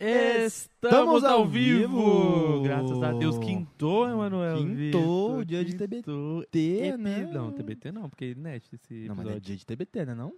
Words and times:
Estamos 0.00 1.24
ao 1.24 1.46
vivo! 1.48 2.62
Graças 2.62 3.02
a 3.02 3.12
Deus, 3.12 3.36
quintou, 3.38 4.08
Emanuel. 4.08 4.58
Quintou, 4.58 5.38
Vitor, 5.38 5.44
dia 5.44 5.64
de 5.64 5.76
quintou. 5.76 6.42
TBT, 6.44 6.96
né? 6.96 7.26
Não, 7.32 7.50
TBT 7.52 7.90
não, 7.92 8.08
porque 8.08 8.26
é 8.26 8.34
net 8.36 8.68
esse 8.72 8.94
Não, 9.08 9.16
mas 9.16 9.26
é 9.26 9.30
episódio. 9.30 9.40
dia 9.40 9.56
de 9.56 9.66
TBT, 9.66 10.06
né 10.06 10.14
não? 10.14 10.32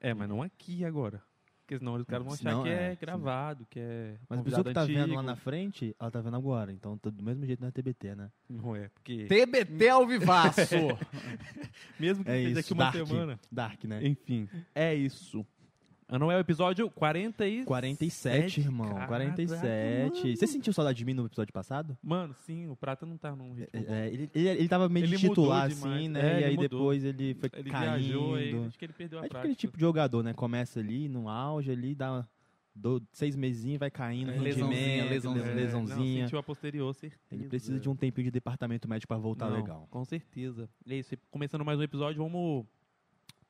É, 0.00 0.12
mas 0.12 0.28
não 0.28 0.42
aqui 0.42 0.84
agora. 0.84 1.22
Porque 1.60 1.78
senão 1.78 1.94
os 1.94 2.04
caras 2.04 2.24
vão 2.24 2.32
achar 2.34 2.48
Senão, 2.50 2.62
que 2.62 2.68
é, 2.68 2.92
é, 2.92 2.96
gravado, 2.96 3.66
que 3.68 3.80
é 3.80 4.14
Mas 4.28 4.38
a 4.38 4.42
pessoa 4.44 4.64
que 4.64 4.72
tá 4.72 4.84
vendo 4.84 4.98
lá 4.98 5.04
antigo. 5.04 5.22
na 5.22 5.34
frente, 5.36 5.96
ela 5.98 6.10
tá 6.12 6.20
vendo 6.20 6.36
agora. 6.36 6.72
Então, 6.72 6.96
tá 6.96 7.10
do 7.10 7.22
mesmo 7.24 7.44
jeito 7.44 7.60
na 7.60 7.72
TBT, 7.72 8.14
né? 8.14 8.30
Não 8.48 8.76
é, 8.76 8.88
porque 8.88 9.26
TBT 9.26 9.88
ao 9.88 10.06
vivaço. 10.06 10.60
mesmo 11.98 12.24
que 12.24 12.30
É 12.30 12.34
seja 12.34 12.46
isso, 12.48 12.54
daqui 12.54 12.72
uma 12.72 12.84
Dark. 12.90 12.94
semana. 13.06 13.40
Dark, 13.50 13.84
né? 13.84 14.06
Enfim, 14.06 14.48
é 14.74 14.94
isso. 14.94 15.44
Anuel 16.08 16.38
episódio 16.38 16.88
47. 16.88 17.64
47, 17.66 18.60
irmão. 18.60 18.88
Caraca, 18.90 19.06
47. 19.08 20.22
mano. 20.22 20.36
Você 20.36 20.46
sentiu 20.46 20.72
saudade 20.72 20.96
de 20.98 21.04
mim 21.04 21.14
no 21.14 21.26
episódio 21.26 21.52
passado? 21.52 21.98
Mano, 22.00 22.32
sim, 22.46 22.68
o 22.68 22.76
Prata 22.76 23.04
não 23.04 23.18
tá 23.18 23.34
num 23.34 23.54
ritmo 23.54 23.80
bom. 23.82 23.92
É, 23.92 24.06
ele, 24.06 24.30
ele, 24.32 24.48
ele 24.50 24.68
tava 24.68 24.88
meio 24.88 25.04
Ele 25.04 25.16
de 25.16 25.28
titular, 25.28 25.66
assim, 25.66 26.08
né? 26.08 26.20
É, 26.20 26.40
e 26.42 26.44
aí 26.44 26.50
mudou. 26.56 26.68
depois 26.68 27.04
ele 27.04 27.34
foi 27.34 27.50
Ele 27.54 27.70
caindo. 27.70 27.98
viajou, 27.98 28.34
aí 28.36 28.66
acho 28.66 28.78
que 28.78 28.84
ele 28.84 28.92
perdeu 28.92 29.18
a 29.18 29.22
É 29.22 29.24
tipo 29.24 29.30
prática. 29.32 29.38
aquele 29.40 29.54
tipo 29.56 29.76
de 29.76 29.80
jogador, 29.80 30.22
né? 30.22 30.32
Começa 30.32 30.78
ali 30.78 31.08
no 31.08 31.28
auge, 31.28 31.72
ali, 31.72 31.92
dá 31.92 32.24
do, 32.72 33.02
seis 33.10 33.34
mesinhos, 33.34 33.80
vai 33.80 33.90
caindo, 33.90 34.30
É, 34.30 34.38
lesãozinha, 34.38 34.78
rendimento, 34.80 35.10
lesãozinha. 35.10 35.50
É, 35.50 35.54
lesãozinha. 35.54 35.96
Não, 36.20 36.24
sentiu 36.26 36.38
a 36.38 36.42
posterior, 36.42 36.94
certeza. 36.94 37.24
Ele 37.32 37.48
precisa 37.48 37.80
de 37.80 37.88
um 37.88 37.96
tempinho 37.96 38.26
de 38.26 38.30
departamento 38.30 38.86
médico 38.88 39.08
pra 39.08 39.16
voltar 39.18 39.48
Não, 39.50 39.56
legal. 39.56 39.88
Com 39.90 40.04
certeza. 40.04 40.68
E 40.86 40.94
é 40.94 40.98
isso, 40.98 41.16
começando 41.32 41.64
mais 41.64 41.80
um 41.80 41.82
episódio, 41.82 42.22
vamos 42.22 42.64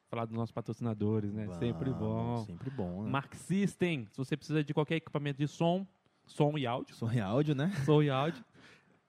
falar 0.09 0.25
dos 0.27 0.35
nossos 0.37 0.53
patrocinadores, 0.53 1.33
né? 1.33 1.49
sempre 1.59 1.91
Vamos, 1.91 1.99
bom. 2.41 2.45
Sempre 2.47 2.71
bom, 2.71 3.03
né? 3.03 3.11
Mark 3.11 3.35
System, 3.35 4.07
se 4.11 4.17
você 4.17 4.37
precisa 4.37 4.63
de 4.63 4.73
qualquer 4.75 4.97
equipamento 4.97 5.39
de 5.39 5.49
som, 5.49 5.87
som 6.25 6.57
e 6.59 6.67
áudio, 6.67 6.95
Som 6.95 7.13
e 7.13 7.21
áudio, 7.21 7.55
né? 7.55 7.71
som 7.85 8.03
e 8.03 8.11
áudio, 8.11 8.45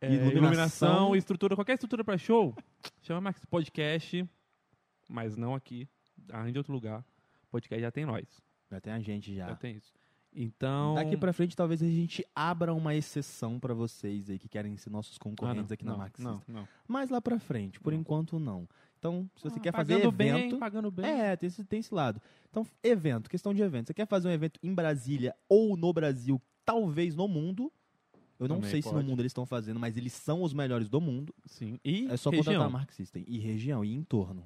é, 0.02 0.08
Iluminação. 0.14 0.38
iluminação, 0.38 1.16
estrutura, 1.16 1.56
qualquer 1.56 1.74
estrutura 1.74 2.04
para 2.04 2.18
show, 2.18 2.56
chama 3.02 3.22
Max 3.22 3.44
Podcast, 3.46 4.28
mas 5.10 5.36
não 5.38 5.56
aqui, 5.56 5.88
arranje 6.32 6.54
em 6.56 6.58
outro 6.58 6.74
lugar. 6.74 7.04
Podcast 7.50 7.82
já 7.82 7.92
tem 7.92 8.06
nós, 8.06 8.26
Já 8.70 8.80
tem 8.82 8.94
a 8.94 9.00
gente 9.00 9.34
já. 9.34 9.48
já 9.48 9.56
tem 9.56 9.76
isso. 9.78 9.94
Então, 10.40 10.94
Daqui 10.96 11.18
pra 11.18 11.34
frente, 11.34 11.56
talvez 11.56 11.82
a 11.82 11.88
gente 11.88 12.24
abra 12.36 12.72
uma 12.74 12.94
exceção 12.94 13.60
pra 13.60 13.74
vocês 13.74 14.30
aí 14.30 14.38
que 14.38 14.48
querem 14.48 14.76
ser 14.78 14.90
nossos 14.92 15.16
Ah, 15.16 15.20
concorrentes 15.24 15.70
não, 15.70 15.74
aqui 15.74 15.86
na 15.86 15.98
não, 15.98 16.10
não, 16.20 16.42
não. 16.48 16.68
Mas 16.88 17.10
lá 17.10 17.20
pra 17.20 17.40
frente, 17.40 17.80
por 17.80 17.92
Não. 17.94 18.00
enquanto 18.02 18.38
não. 18.38 18.68
Então, 19.00 19.30
se 19.38 19.44
você 19.44 19.60
Ah, 19.60 19.62
quer 19.62 19.72
fazer 19.74 19.94
pagando 19.96 20.12
bem, 20.12 20.30
evento. 20.30 20.58
pagando 20.58 20.92
bem. 20.92 21.06
É, 21.06 21.36
tem 21.36 21.48
esse, 21.48 21.64
tem 21.64 21.80
esse 21.80 21.94
lado. 21.94 22.22
Então, 22.50 22.66
evento, 22.84 23.30
questão 23.30 23.54
de 23.54 23.62
evento. 23.62 23.88
Você 23.88 23.94
quer 23.94 24.08
fazer 24.08 24.28
um 24.28 24.32
evento 24.32 24.60
em 24.64 24.74
Brasília 24.74 25.36
ou 25.48 25.78
no 25.78 25.94
Brasil, 25.94 26.42
talvez 26.66 27.16
no 27.16 27.28
mundo. 27.28 27.72
Eu 28.40 28.48
não 28.48 28.58
Também 28.58 28.70
sei 28.72 28.82
se 28.82 28.88
no 28.90 28.96
pode. 28.96 29.08
mundo 29.08 29.22
eles 29.22 29.32
estão 29.32 29.46
fazendo, 29.46 29.80
mas 29.80 29.98
eles 29.98 30.14
são 30.14 30.44
os 30.44 30.54
melhores 30.54 30.88
do 30.90 31.02
mundo. 31.02 31.34
Sim. 31.46 31.80
E 31.84 32.06
É 32.08 32.18
só 32.18 32.30
região. 32.30 32.44
contratar 32.46 32.68
a 32.68 32.70
Mark 32.70 32.92
System. 32.92 33.24
E 33.28 33.38
região, 33.40 33.84
e 33.84 33.94
entorno. 33.94 34.44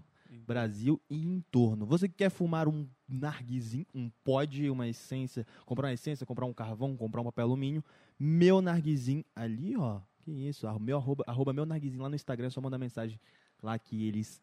Brasil 0.47 0.99
e 1.09 1.25
entorno. 1.25 1.85
Você 1.85 2.07
que 2.07 2.15
quer 2.15 2.29
fumar 2.29 2.67
um 2.67 2.87
narguizinho, 3.07 3.85
um 3.93 4.09
pod, 4.23 4.69
uma 4.69 4.87
essência, 4.87 5.45
comprar 5.65 5.87
uma 5.87 5.93
essência, 5.93 6.25
comprar 6.25 6.45
um 6.45 6.53
carvão, 6.53 6.95
comprar 6.95 7.19
um 7.21 7.25
papel 7.25 7.45
alumínio, 7.45 7.83
meu 8.17 8.61
narguizinho 8.61 9.25
ali, 9.35 9.75
ó. 9.75 9.99
Que 10.21 10.31
isso, 10.31 10.67
meu 10.79 10.97
arroba, 10.97 11.23
arroba 11.27 11.51
meu 11.51 11.65
narguizinho 11.65 12.01
lá 12.03 12.07
no 12.09 12.15
Instagram, 12.15 12.47
é 12.47 12.49
só 12.49 12.61
mandar 12.61 12.77
mensagem 12.77 13.19
lá 13.61 13.77
que 13.77 14.07
eles 14.07 14.41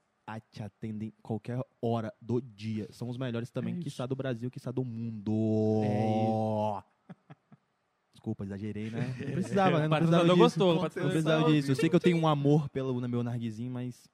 te 0.50 0.62
atendem 0.62 1.12
qualquer 1.22 1.58
hora 1.80 2.12
do 2.20 2.40
dia. 2.40 2.86
São 2.90 3.08
os 3.08 3.16
melhores 3.16 3.50
também, 3.50 3.76
É 3.76 3.78
que 3.78 3.88
está 3.88 4.04
do 4.04 4.14
Brasil, 4.14 4.50
que 4.50 4.58
está 4.58 4.70
do 4.70 4.84
mundo. 4.84 5.82
É 5.84 6.84
Desculpa, 8.12 8.44
exagerei, 8.44 8.90
né? 8.90 9.00
Não 9.26 9.32
precisava, 9.32 9.78
né? 9.78 9.88
Não 9.88 9.96
precisava 9.96 10.26
patrocinador 10.26 10.26
disso. 10.26 10.36
gostou, 10.36 10.74
Não 10.74 11.10
precisava 11.10 11.52
disso. 11.52 11.70
Eu 11.70 11.76
sei 11.76 11.88
que 11.88 11.96
eu 11.96 12.00
tenho 12.00 12.18
um 12.18 12.26
amor 12.26 12.68
pelo 12.68 13.08
meu 13.08 13.22
narguizinho, 13.22 13.70
mas 13.70 14.08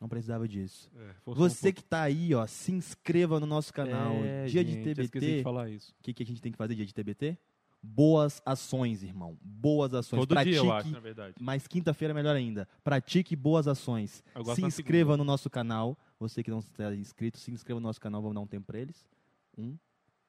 não 0.00 0.08
precisava 0.08 0.48
disso. 0.48 0.90
É, 0.96 1.12
forçou 1.22 1.44
um 1.44 1.48
Você 1.48 1.72
que 1.72 1.82
tá 1.84 2.02
aí, 2.02 2.34
ó, 2.34 2.46
se 2.46 2.72
inscreva 2.72 3.38
no 3.38 3.46
nosso 3.46 3.74
canal. 3.74 4.14
É, 4.24 4.46
Dia 4.46 4.64
gente, 4.64 4.82
de 4.94 5.00
eu 5.00 5.04
esqueci 5.04 5.10
TBT. 5.26 5.36
de 5.38 5.42
falar 5.42 5.68
isso. 5.68 5.92
O 5.98 6.02
que, 6.02 6.14
que 6.14 6.22
a 6.22 6.26
gente 6.26 6.40
tem 6.40 6.50
que 6.52 6.56
fazer 6.56 6.74
dia 6.74 6.86
de 6.86 6.94
TBT? 6.94 7.36
Boas 7.82 8.42
ações, 8.44 9.02
irmão. 9.02 9.38
Boas 9.42 9.94
ações. 9.94 10.20
Todo 10.20 10.28
Pratique, 10.28 10.52
dia, 10.58 10.60
eu 10.68 10.72
acho, 10.72 10.90
na 10.90 11.00
verdade. 11.00 11.34
mas 11.40 11.66
quinta-feira 11.66 12.12
é 12.12 12.14
melhor 12.14 12.36
ainda. 12.36 12.68
Pratique 12.84 13.34
boas 13.34 13.66
ações. 13.66 14.22
Se 14.54 14.62
inscreva 14.64 15.16
no 15.16 15.24
nosso 15.24 15.48
canal. 15.48 15.96
Você 16.18 16.42
que 16.42 16.50
não 16.50 16.58
está 16.58 16.94
inscrito, 16.94 17.38
se 17.38 17.50
inscreva 17.50 17.80
no 17.80 17.86
nosso 17.86 18.00
canal. 18.00 18.20
Vamos 18.20 18.34
dar 18.34 18.40
um 18.42 18.46
tempo 18.46 18.66
pra 18.66 18.78
eles. 18.78 19.08
Um, 19.56 19.76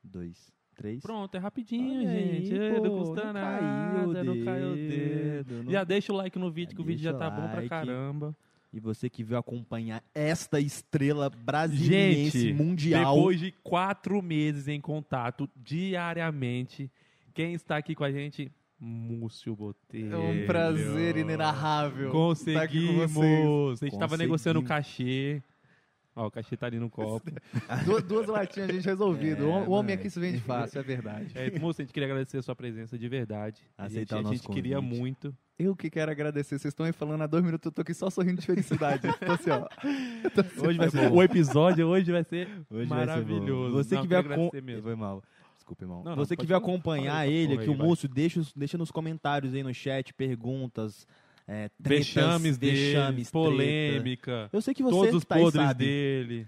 dois, 0.01 0.49
três. 0.75 1.01
Pronto, 1.01 1.35
é 1.35 1.39
rapidinho, 1.39 1.99
Olha 1.99 2.09
aí, 2.09 2.45
gente. 2.45 2.57
É, 2.57 2.73
pô, 2.73 2.83
não 2.87 2.97
custa 2.99 3.25
não 3.25 3.33
nada, 3.33 3.59
caiu 3.97 4.09
o 4.09 4.23
não 4.23 4.45
caiu 4.45 4.71
o 4.71 4.75
dedo, 4.75 5.63
não- 5.63 5.71
Já 5.71 5.83
deixa 5.83 6.13
o 6.13 6.15
like 6.15 6.39
no 6.39 6.49
vídeo, 6.49 6.73
que 6.75 6.81
o 6.81 6.85
vídeo 6.85 7.03
já 7.03 7.13
tá 7.13 7.29
bom 7.29 7.43
pra 7.47 7.55
like. 7.57 7.69
caramba. 7.69 8.35
E 8.73 8.79
você 8.79 9.09
que 9.09 9.21
veio 9.21 9.37
acompanhar 9.37 10.01
esta 10.15 10.57
estrela 10.61 11.29
brasileira 11.29 12.53
mundial. 12.55 13.15
Depois 13.15 13.39
de 13.41 13.51
quatro 13.61 14.21
meses 14.21 14.69
em 14.69 14.79
contato 14.79 15.49
diariamente, 15.57 16.89
quem 17.33 17.53
está 17.53 17.77
aqui 17.77 17.95
com 17.95 18.03
a 18.03 18.11
gente? 18.11 18.51
Múcio 18.79 19.55
Botelho. 19.55 20.13
É 20.13 20.17
um 20.17 20.45
prazer 20.47 21.17
inenarrável 21.17 22.09
com 22.11 22.17
Conseguimos! 22.29 23.81
A 23.81 23.85
gente 23.85 23.91
tava 23.91 24.07
Conseguimos. 24.09 24.19
negociando 24.19 24.59
o 24.59 24.63
cachê. 24.63 25.41
Ó, 26.15 26.27
o 26.27 26.31
cachê 26.31 26.57
tá 26.57 26.65
ali 26.65 26.77
no 26.79 26.89
copo. 26.89 27.31
duas, 27.85 28.03
duas 28.03 28.27
latinhas 28.27 28.69
a 28.69 28.73
gente 28.73 28.85
resolvido. 28.85 29.43
É, 29.43 29.45
o 29.45 29.49
hom- 29.49 29.65
o 29.67 29.71
homem 29.71 29.95
aqui 29.95 30.09
se 30.09 30.19
vende 30.19 30.39
fácil, 30.41 30.79
é 30.79 30.83
verdade. 30.83 31.31
É, 31.35 31.57
moço, 31.59 31.81
a 31.81 31.85
gente 31.85 31.93
queria 31.93 32.07
agradecer 32.07 32.37
a 32.37 32.41
sua 32.41 32.55
presença 32.55 32.97
de 32.97 33.07
verdade. 33.07 33.61
A 33.77 33.83
gente, 33.83 33.91
Aceitar 33.93 34.15
o 34.15 34.19
a 34.19 34.21
nosso 34.23 34.35
gente 34.35 34.47
queria 34.49 34.81
muito. 34.81 35.33
Eu 35.57 35.75
que 35.75 35.89
quero 35.89 36.11
agradecer. 36.11 36.57
Vocês 36.59 36.71
estão 36.73 36.85
aí 36.85 36.91
falando 36.91 37.21
há 37.21 37.27
dois 37.27 37.43
minutos, 37.45 37.65
eu 37.67 37.71
tô 37.71 37.81
aqui 37.81 37.93
só 37.93 38.09
sorrindo 38.09 38.41
de 38.41 38.47
felicidade. 38.47 39.03
Tô 39.25 39.31
assim, 39.31 39.51
ó. 39.51 39.59
Tô 40.33 40.41
assim, 40.41 40.67
Hoje 40.67 40.77
vai 40.79 40.89
ser 40.89 41.07
bom. 41.09 41.15
O 41.17 41.23
episódio 41.23 41.87
hoje 41.87 42.11
vai 42.11 42.23
ser 42.23 42.49
Hoje 42.69 42.89
maravilhoso. 42.89 43.75
Vai 43.75 43.83
ser. 43.83 43.89
Você 43.89 43.95
Não, 43.95 44.07
que 44.07 44.15
agradecer 44.15 44.61
mesmo. 44.63 44.81
Foi 44.81 44.95
mal. 44.95 45.23
Desculpa, 45.61 45.83
irmão. 45.83 46.03
Não, 46.03 46.15
não, 46.15 46.17
Você 46.17 46.35
que 46.35 46.37
pode 46.41 46.47
veio 46.47 46.57
acompanhar 46.57 47.27
ele 47.27 47.57
aí, 47.57 47.69
o 47.69 47.75
moço, 47.75 48.07
deixa, 48.07 48.41
deixa 48.55 48.77
nos 48.79 48.89
comentários 48.89 49.53
aí 49.53 49.61
no 49.61 49.71
chat 49.73 50.11
perguntas, 50.13 51.05
é, 51.47 51.69
tretas, 51.83 52.07
Vexames 52.07 52.57
dele, 52.57 52.77
vexames, 52.93 53.29
treta. 53.31 53.31
polêmica, 53.31 54.49
Eu 54.51 54.59
sei 54.61 54.73
que 54.73 54.81
você 54.81 54.95
todos 54.95 55.15
os 55.15 55.23
que 55.23 55.27
tá 55.29 55.35
podres 55.37 55.63
sabe. 55.67 55.85
dele. 55.85 56.47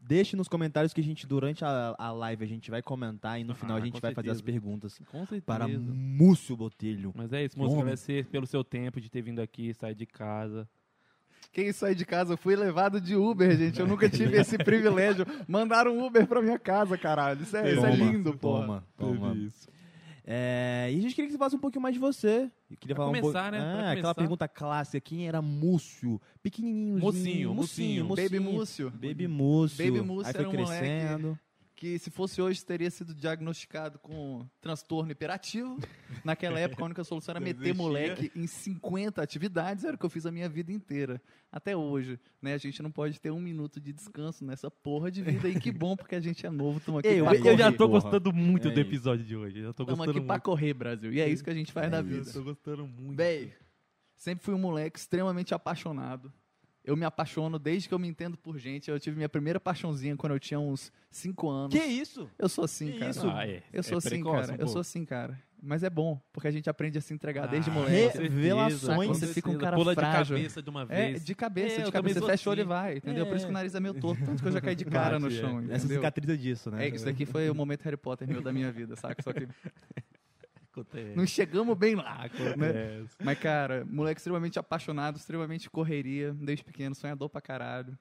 Deixe 0.00 0.34
nos 0.36 0.48
comentários 0.48 0.92
que 0.92 1.00
a 1.00 1.04
gente, 1.04 1.26
durante 1.26 1.64
a, 1.64 1.94
a 1.98 2.10
live, 2.12 2.42
a 2.42 2.46
gente 2.48 2.70
vai 2.70 2.82
comentar 2.82 3.38
e 3.40 3.44
no 3.44 3.52
Ah, 3.52 3.54
final 3.54 3.76
a 3.76 3.80
gente 3.80 4.00
vai 4.00 4.12
fazer 4.14 4.30
as 4.30 4.38
certeza. 4.38 4.60
perguntas 4.60 4.98
Com 5.10 5.18
certeza. 5.20 5.42
para 5.44 5.68
Múcio 5.68 6.56
Botelho. 6.56 7.12
Mas 7.14 7.32
é 7.32 7.44
isso. 7.44 7.60
Homem. 7.62 7.78
Agradecer 7.80 8.24
pelo 8.26 8.46
seu 8.46 8.64
tempo 8.64 9.00
de 9.00 9.08
ter 9.08 9.22
vindo 9.22 9.40
aqui, 9.40 9.72
sair 9.74 9.94
de 9.94 10.06
casa. 10.06 10.68
Quem 11.52 11.72
sai 11.72 11.94
de 11.94 12.04
casa, 12.04 12.34
eu 12.34 12.36
fui 12.36 12.54
levado 12.54 13.00
de 13.00 13.16
Uber, 13.16 13.56
gente. 13.56 13.80
Eu 13.80 13.86
nunca 13.86 14.08
tive 14.08 14.36
esse 14.36 14.56
privilégio. 14.58 15.26
Mandaram 15.48 15.96
um 15.96 16.06
Uber 16.06 16.26
pra 16.26 16.42
minha 16.42 16.58
casa, 16.58 16.96
caralho. 16.98 17.42
Isso 17.42 17.56
é, 17.56 17.72
isso 17.72 17.84
é 17.86 17.96
lindo, 17.96 18.32
pô. 18.36 18.60
Toma, 18.60 18.84
toma. 18.96 19.34
Isso. 19.34 19.68
É, 20.30 20.90
e 20.92 20.98
a 20.98 21.00
gente 21.00 21.14
queria 21.14 21.26
que 21.26 21.32
você 21.32 21.38
falasse 21.38 21.56
um 21.56 21.58
pouquinho 21.58 21.80
mais 21.82 21.94
de 21.94 21.98
você. 22.00 22.50
Eu 22.70 22.76
queria 22.76 22.94
Pra 22.94 23.06
falar 23.06 23.16
um 23.16 23.20
começar, 23.20 23.50
pouco- 23.50 23.56
né? 23.56 23.58
É, 23.58 23.72
começar. 23.72 23.92
aquela 23.92 24.14
pergunta 24.14 24.46
clássica: 24.46 25.00
quem 25.00 25.26
era 25.26 25.40
Múcio? 25.40 26.20
Pequenininho. 26.42 26.98
Mocinho, 26.98 27.54
mocinho. 27.54 28.04
Baby 28.06 28.38
Múcio. 28.38 28.90
Baby 28.90 29.26
Múcio. 29.26 29.86
Baby 29.86 30.00
Múcio 30.06 30.26
Aí 30.26 30.32
foi 30.34 30.40
era 30.42 30.48
um 30.50 30.52
moleque 30.52 30.78
crescendo. 30.86 31.38
Que 31.80 31.96
se 31.96 32.10
fosse 32.10 32.42
hoje 32.42 32.64
teria 32.64 32.90
sido 32.90 33.14
diagnosticado 33.14 34.00
com 34.00 34.44
transtorno 34.60 35.12
hiperativo. 35.12 35.78
Naquela 36.24 36.58
época 36.58 36.82
a 36.82 36.86
única 36.86 37.04
solução 37.04 37.32
era 37.32 37.38
meter 37.40 37.72
moleque 37.72 38.32
em 38.34 38.48
50 38.48 39.22
atividades, 39.22 39.84
era 39.84 39.94
o 39.94 39.98
que 39.98 40.04
eu 40.04 40.10
fiz 40.10 40.26
a 40.26 40.32
minha 40.32 40.48
vida 40.48 40.72
inteira. 40.72 41.22
Até 41.52 41.76
hoje, 41.76 42.18
né? 42.42 42.54
A 42.54 42.58
gente 42.58 42.82
não 42.82 42.90
pode 42.90 43.20
ter 43.20 43.30
um 43.30 43.40
minuto 43.40 43.80
de 43.80 43.92
descanso 43.92 44.44
nessa 44.44 44.68
porra 44.68 45.08
de 45.08 45.22
vida 45.22 45.48
e 45.48 45.60
que 45.60 45.70
bom 45.70 45.94
porque 45.96 46.16
a 46.16 46.20
gente 46.20 46.44
é 46.44 46.50
novo, 46.50 46.78
estamos 46.78 46.98
aqui 46.98 47.08
Ei, 47.10 47.22
pra 47.22 47.32
eu- 47.34 47.38
correr. 47.38 47.52
Eu 47.54 47.58
já 47.58 47.70
tô 47.72 47.86
gostando 47.88 48.32
muito 48.32 48.66
É 48.66 48.70
do 48.72 48.80
isso. 48.80 48.88
episódio 48.90 49.24
de 49.24 49.36
hoje. 49.36 49.58
Eu 49.60 49.66
já 49.66 49.72
tô 49.72 49.84
Estamos 49.84 49.98
gostando 50.00 50.18
aqui 50.18 50.26
pra 50.26 50.34
muito. 50.34 50.42
correr, 50.44 50.74
Brasil. 50.74 51.12
E 51.12 51.20
é 51.20 51.28
isso 51.28 51.44
que 51.44 51.50
a 51.50 51.54
gente 51.54 51.70
faz 51.70 51.88
na 51.88 51.98
É 51.98 52.02
vida. 52.02 52.22
isso. 52.22 52.32
Tô 52.32 52.42
gostando 52.42 52.88
muito. 52.88 53.14
Bem, 53.16 53.52
sempre 54.16 54.44
fui 54.44 54.52
um 54.52 54.58
moleque 54.58 54.98
extremamente 54.98 55.54
apaixonado. 55.54 56.32
Eu 56.88 56.96
me 56.96 57.04
apaixono 57.04 57.58
desde 57.58 57.86
que 57.86 57.92
eu 57.92 57.98
me 57.98 58.08
entendo 58.08 58.38
por 58.38 58.56
gente. 58.56 58.90
Eu 58.90 58.98
tive 58.98 59.14
minha 59.14 59.28
primeira 59.28 59.60
paixãozinha 59.60 60.16
quando 60.16 60.32
eu 60.32 60.40
tinha 60.40 60.58
uns 60.58 60.90
5 61.10 61.48
anos. 61.50 61.74
Que 61.78 61.84
isso? 61.84 62.30
Eu 62.38 62.48
sou 62.48 62.64
assim, 62.64 62.92
Que 62.92 62.98
cara. 63.00 63.10
isso? 63.10 63.28
Ah, 63.28 63.46
é. 63.46 63.62
Eu 63.70 63.82
sou 63.82 63.96
É 63.96 63.98
assim, 63.98 64.08
precoce 64.08 64.48
cara. 64.48 64.58
um 64.58 64.64
Eu 64.64 64.68
sou 64.68 64.80
assim, 64.80 65.04
cara. 65.04 65.38
Mas 65.62 65.82
é 65.82 65.90
bom, 65.90 66.18
porque 66.32 66.48
a 66.48 66.50
gente 66.50 66.70
aprende 66.70 66.96
a 66.96 67.00
se 67.02 67.12
entregar 67.12 67.46
desde 67.46 67.68
Ah, 67.68 67.74
moleque. 67.74 68.16
com 68.16 68.22
Revelações. 68.22 69.18
Você 69.18 69.26
fica 69.34 69.50
um 69.50 69.58
cara 69.58 69.76
Pula 69.76 69.92
frágil. 69.92 70.36
de 70.36 70.42
cabeça 70.42 70.62
de 70.62 70.70
uma 70.70 70.82
É, 70.82 70.84
vez. 71.10 71.24
de 71.24 71.34
cabeça, 71.34 71.80
É, 71.80 71.84
de 71.84 71.92
cabeça. 71.92 72.20
Você 72.20 72.26
fecha 72.26 72.48
o 72.48 72.52
olho 72.52 72.60
e 72.60 72.62
assim. 72.62 72.68
vai, 72.68 72.96
entendeu? 72.96 73.26
Por 73.26 73.36
isso 73.36 73.44
que 73.44 73.50
o 73.50 73.54
nariz 73.54 73.74
é 73.74 73.80
meio 73.80 73.94
torto, 73.94 74.24
tanto 74.24 74.40
que 74.40 74.48
eu 74.48 74.52
já 74.52 74.60
caí 74.62 74.74
de 74.76 74.84
cara 74.86 75.18
no 75.18 75.26
é. 75.26 75.30
chão, 75.30 75.62
Essa 75.68 75.86
cicatriz 75.88 76.40
disso, 76.40 76.70
né? 76.70 76.86
É, 76.86 76.94
isso 76.94 77.04
daqui 77.04 77.26
foi 77.26 77.50
o 77.50 77.54
momento 77.54 77.82
Harry 77.82 77.96
Potter 77.98 78.26
meu 78.26 78.40
da 78.40 78.52
minha 78.52 78.70
vida, 78.72 78.94
saca? 78.96 79.20
Só 79.22 79.32
que 79.32 79.46
Acontece. 80.80 81.16
não 81.16 81.26
chegamos 81.26 81.76
bem 81.76 81.94
lá, 81.94 82.28
né? 82.56 83.04
Mas, 83.22 83.38
cara, 83.38 83.84
moleque 83.88 84.20
extremamente 84.20 84.58
apaixonado, 84.58 85.16
extremamente 85.16 85.68
correria, 85.70 86.32
desde 86.34 86.64
pequeno, 86.64 86.94
sonhador 86.94 87.28
pra 87.28 87.40
caralho. 87.40 87.96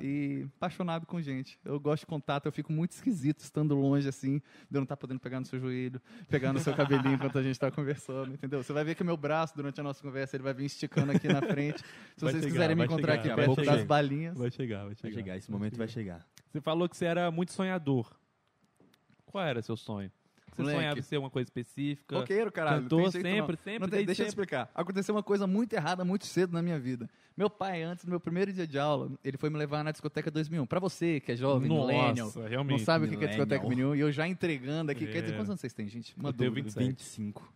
E 0.00 0.46
apaixonado 0.56 1.04
com 1.06 1.20
gente. 1.20 1.58
Eu 1.62 1.78
gosto 1.78 2.00
de 2.00 2.06
contato, 2.06 2.46
eu 2.46 2.52
fico 2.52 2.72
muito 2.72 2.92
esquisito 2.92 3.40
estando 3.40 3.74
longe, 3.74 4.08
assim, 4.08 4.38
de 4.38 4.76
eu 4.76 4.80
não 4.80 4.84
estar 4.84 4.96
podendo 4.96 5.20
pegar 5.20 5.38
no 5.38 5.44
seu 5.44 5.60
joelho, 5.60 6.00
pegar 6.30 6.50
no 6.50 6.60
seu 6.60 6.74
cabelinho 6.74 7.14
enquanto 7.16 7.36
a 7.36 7.42
gente 7.42 7.60
tá 7.60 7.70
conversando, 7.70 8.32
entendeu? 8.32 8.62
Você 8.62 8.72
vai 8.72 8.84
ver 8.84 8.94
que 8.94 9.02
o 9.02 9.04
meu 9.04 9.18
braço, 9.18 9.54
durante 9.54 9.78
a 9.80 9.84
nossa 9.84 10.00
conversa, 10.00 10.34
ele 10.34 10.44
vai 10.44 10.54
vir 10.54 10.64
esticando 10.64 11.12
aqui 11.12 11.28
na 11.28 11.42
frente. 11.42 11.80
Se 12.16 12.24
Vai 12.24 12.32
vocês 12.32 12.44
chegar, 12.44 12.52
quiserem 12.52 12.76
me 12.76 12.84
encontrar 12.84 13.20
chegar, 13.20 13.34
aqui 13.34 13.44
perto 13.44 13.60
chegar. 13.60 13.76
das 13.76 13.84
balinhas. 13.84 14.38
Vai 14.38 14.50
chegar, 14.50 14.86
vai 14.86 14.94
chegar. 14.94 15.02
Vai 15.02 15.12
chegar, 15.12 15.36
esse 15.36 15.50
momento 15.50 15.76
vai 15.76 15.88
chegar. 15.88 16.26
Você 16.50 16.60
falou 16.62 16.88
que 16.88 16.96
você 16.96 17.04
era 17.04 17.30
muito 17.30 17.52
sonhador. 17.52 18.10
Qual 19.26 19.44
era 19.44 19.60
seu 19.60 19.76
sonho? 19.76 20.10
Você 20.54 20.62
Moleque. 20.62 20.78
sonhava 20.80 20.98
em 20.98 21.02
ser 21.02 21.16
uma 21.16 21.30
coisa 21.30 21.46
específica? 21.46 22.14
Roqueiro, 22.18 22.52
caralho. 22.52 22.82
Cantor 22.82 23.02
não 23.02 23.10
jeito, 23.10 23.24
não. 23.24 23.30
sempre, 23.36 23.56
sempre, 23.56 23.78
Não 23.80 23.88
tem, 23.88 23.90
desde 23.90 24.06
deixa 24.06 24.22
eu 24.22 24.26
te 24.26 24.30
sempre. 24.30 24.42
explicar. 24.44 24.70
Aconteceu 24.74 25.14
uma 25.14 25.22
coisa 25.22 25.46
muito 25.46 25.72
errada 25.72 26.04
muito 26.04 26.26
cedo 26.26 26.52
na 26.52 26.60
minha 26.62 26.78
vida. 26.78 27.08
Meu 27.34 27.48
pai, 27.48 27.82
antes 27.82 28.04
do 28.04 28.10
meu 28.10 28.20
primeiro 28.20 28.52
dia 28.52 28.66
de 28.66 28.78
aula, 28.78 29.10
ele 29.24 29.38
foi 29.38 29.48
me 29.48 29.56
levar 29.56 29.82
na 29.82 29.90
discoteca 29.90 30.30
2001. 30.30 30.66
Pra 30.66 30.78
você, 30.78 31.18
que 31.20 31.32
é 31.32 31.36
jovem, 31.36 31.70
millennial, 31.70 32.26
Nossa, 32.26 32.40
não 32.40 32.48
realmente. 32.48 32.84
sabe 32.84 33.06
o 33.06 33.08
que 33.08 33.14
é 33.24 33.28
discoteca 33.28 33.62
millennial. 33.62 33.88
2001, 33.88 33.94
e 33.96 34.00
eu 34.00 34.12
já 34.12 34.28
entregando 34.28 34.92
aqui. 34.92 35.06
Quer 35.06 35.22
dizer, 35.22 35.32
É. 35.32 35.36
quantos 35.38 35.48
anos 35.48 35.60
vocês 35.60 35.72
têm, 35.72 35.88
gente? 35.88 36.14
Uma 36.18 36.28
Eu 36.28 36.32
tenho 36.34 36.50
dúvida. 36.50 36.66
27. 36.68 36.88
25. 36.90 37.52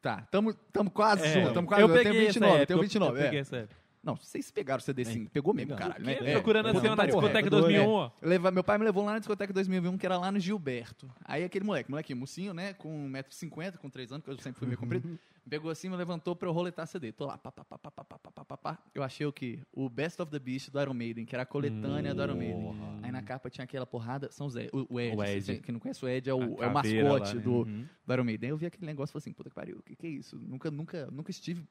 Tá, 0.00 0.22
tamo, 0.30 0.54
tamo 0.72 0.90
quase 0.90 1.24
É, 1.26 1.32
junto, 1.34 1.52
tamo 1.54 1.68
quase 1.68 1.82
eu 1.82 1.88
junto. 1.88 1.98
Eu 1.98 2.02
tenho 2.02 2.14
peguei 2.14 2.28
essa 2.28 2.40
29, 2.40 2.50
eu 2.50 2.56
época, 2.56 2.66
tenho 2.66 2.78
eu- 2.78 2.82
29. 2.82 3.12
Eu 3.12 3.20
é. 3.20 3.24
peguei 3.24 3.40
essa 3.40 3.56
época. 3.58 3.81
Não, 4.02 4.16
vocês 4.16 4.50
pegaram 4.50 4.80
o 4.80 4.82
CD 4.82 5.04
sim. 5.04 5.26
Pegou 5.26 5.54
mesmo, 5.54 5.76
caralho. 5.76 6.04
Né? 6.04 6.16
Que? 6.16 6.24
É. 6.24 6.32
Procurando 6.32 6.66
Puta, 6.66 6.78
assim, 6.78 6.86
ó, 6.88 6.90
na 6.90 6.96
tá 6.96 7.06
discoteca 7.06 7.32
correto. 7.48 7.50
2001, 7.50 7.88
ó. 7.88 8.10
Leva- 8.20 8.50
meu 8.50 8.64
pai 8.64 8.76
me 8.76 8.84
levou 8.84 9.04
lá 9.04 9.12
na 9.12 9.18
discoteca 9.20 9.52
2001, 9.52 9.96
que 9.96 10.04
era 10.04 10.18
lá 10.18 10.32
no 10.32 10.40
Gilberto. 10.40 11.08
Aí 11.24 11.44
aquele 11.44 11.64
moleque, 11.64 11.88
moleque 11.88 12.12
mocinho, 12.12 12.52
né, 12.52 12.72
com 12.74 13.08
1,50m, 13.08 13.76
com 13.78 13.88
3 13.88 14.10
anos, 14.10 14.24
que 14.24 14.30
eu 14.30 14.36
sempre 14.38 14.58
fui 14.58 14.66
meio 14.66 14.76
comprido, 14.78 15.06
me 15.08 15.18
pegou 15.48 15.70
assim, 15.70 15.88
me 15.88 15.94
levantou 15.96 16.34
pra 16.34 16.48
eu 16.48 16.52
roletar 16.52 16.84
CD. 16.88 17.12
Tô 17.12 17.26
lá, 17.26 17.38
pá, 17.38 17.52
pá, 17.52 17.64
pá, 17.64 17.78
pá, 17.78 17.90
pá, 17.92 18.04
pá, 18.04 18.18
pá, 18.18 18.44
pá, 18.44 18.56
pá. 18.56 18.78
Eu 18.92 19.04
achei 19.04 19.24
o 19.24 19.32
quê? 19.32 19.60
O 19.72 19.88
Best 19.88 20.20
of 20.20 20.32
the 20.32 20.38
Beast 20.40 20.70
do 20.70 20.80
Iron 20.80 20.94
Maiden, 20.94 21.24
que 21.24 21.36
era 21.36 21.44
a 21.44 21.46
coletânea 21.46 22.12
do 22.12 22.22
Iron 22.24 22.34
Maiden. 22.34 22.74
Aí 23.04 23.12
na 23.12 23.22
capa 23.22 23.48
tinha 23.50 23.62
aquela 23.64 23.86
porrada, 23.86 24.32
são 24.32 24.48
Ed, 24.48 24.68
o, 24.72 24.94
o 24.94 25.00
Ed. 25.00 25.16
O 25.16 25.22
Ed. 25.22 25.44
Quem- 25.46 25.60
Quem 25.62 25.72
não 25.74 25.78
conhece 25.80 26.04
o 26.04 26.08
Ed 26.08 26.28
é 26.28 26.34
o, 26.34 26.60
A 26.60 26.64
é 26.64 26.66
o 26.68 26.74
mascote 26.74 27.28
lá, 27.28 27.34
né? 27.34 27.40
do, 27.40 27.52
Uhum. 27.52 27.86
do 28.04 28.12
Iron 28.14 28.24
Maiden. 28.24 28.48
Aí 28.48 28.52
eu 28.52 28.56
vi 28.56 28.66
aquele 28.66 28.84
negócio 28.86 29.12
e 29.12 29.14
falei 29.14 29.22
assim, 29.22 29.32
puta 29.32 29.48
que 29.48 29.54
pariu, 29.54 29.76
o 29.78 29.82
que, 29.84 29.94
que 29.94 30.06
é 30.08 30.10
isso? 30.10 30.36
Nunca, 30.36 30.72
nunca, 30.72 31.08
nunca 31.12 31.30
estive... 31.30 31.64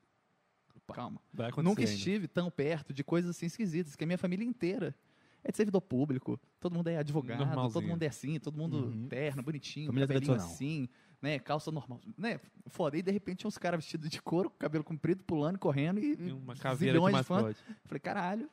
Calma. 0.91 1.21
Vai 1.33 1.49
acontecer 1.49 1.69
Nunca 1.69 1.83
estive 1.83 2.27
tão 2.27 2.49
perto 2.51 2.93
de 2.93 3.03
coisas 3.03 3.31
assim 3.31 3.45
esquisitas, 3.45 3.95
que 3.95 4.03
a 4.03 4.07
minha 4.07 4.17
família 4.17 4.45
inteira 4.45 4.95
é 5.43 5.51
de 5.51 5.57
servidor 5.57 5.81
público, 5.81 6.39
todo 6.59 6.73
mundo 6.75 6.87
é 6.87 6.97
advogado, 6.97 7.55
todo 7.71 7.81
mundo 7.81 8.03
é 8.03 8.07
assim, 8.07 8.39
todo 8.39 8.57
mundo 8.57 8.77
Uhum. 8.77 9.07
terno, 9.07 9.41
bonitinho, 9.41 9.87
Família 9.87 10.07
cabelinho 10.07 10.33
assim, 10.35 10.87
né, 11.21 11.39
calça 11.39 11.71
normal, 11.71 11.99
né, 12.17 12.39
foda. 12.67 12.97
E 12.97 13.01
de 13.01 13.11
repente 13.11 13.47
uns 13.47 13.57
caras 13.57 13.79
vestidos 13.83 14.09
de 14.09 14.21
couro, 14.21 14.49
com 14.51 14.57
cabelo 14.57 14.83
comprido, 14.83 15.23
pulando, 15.23 15.57
correndo 15.57 15.99
e, 15.99 16.13
E 16.27 16.31
uma 16.31 16.55
caveira 16.55 16.93
zilhões 16.93 17.17
de 17.17 17.23
fãs. 17.23 17.43
mascote. 17.43 17.77
Falei, 17.85 17.99
caralho, 17.99 18.49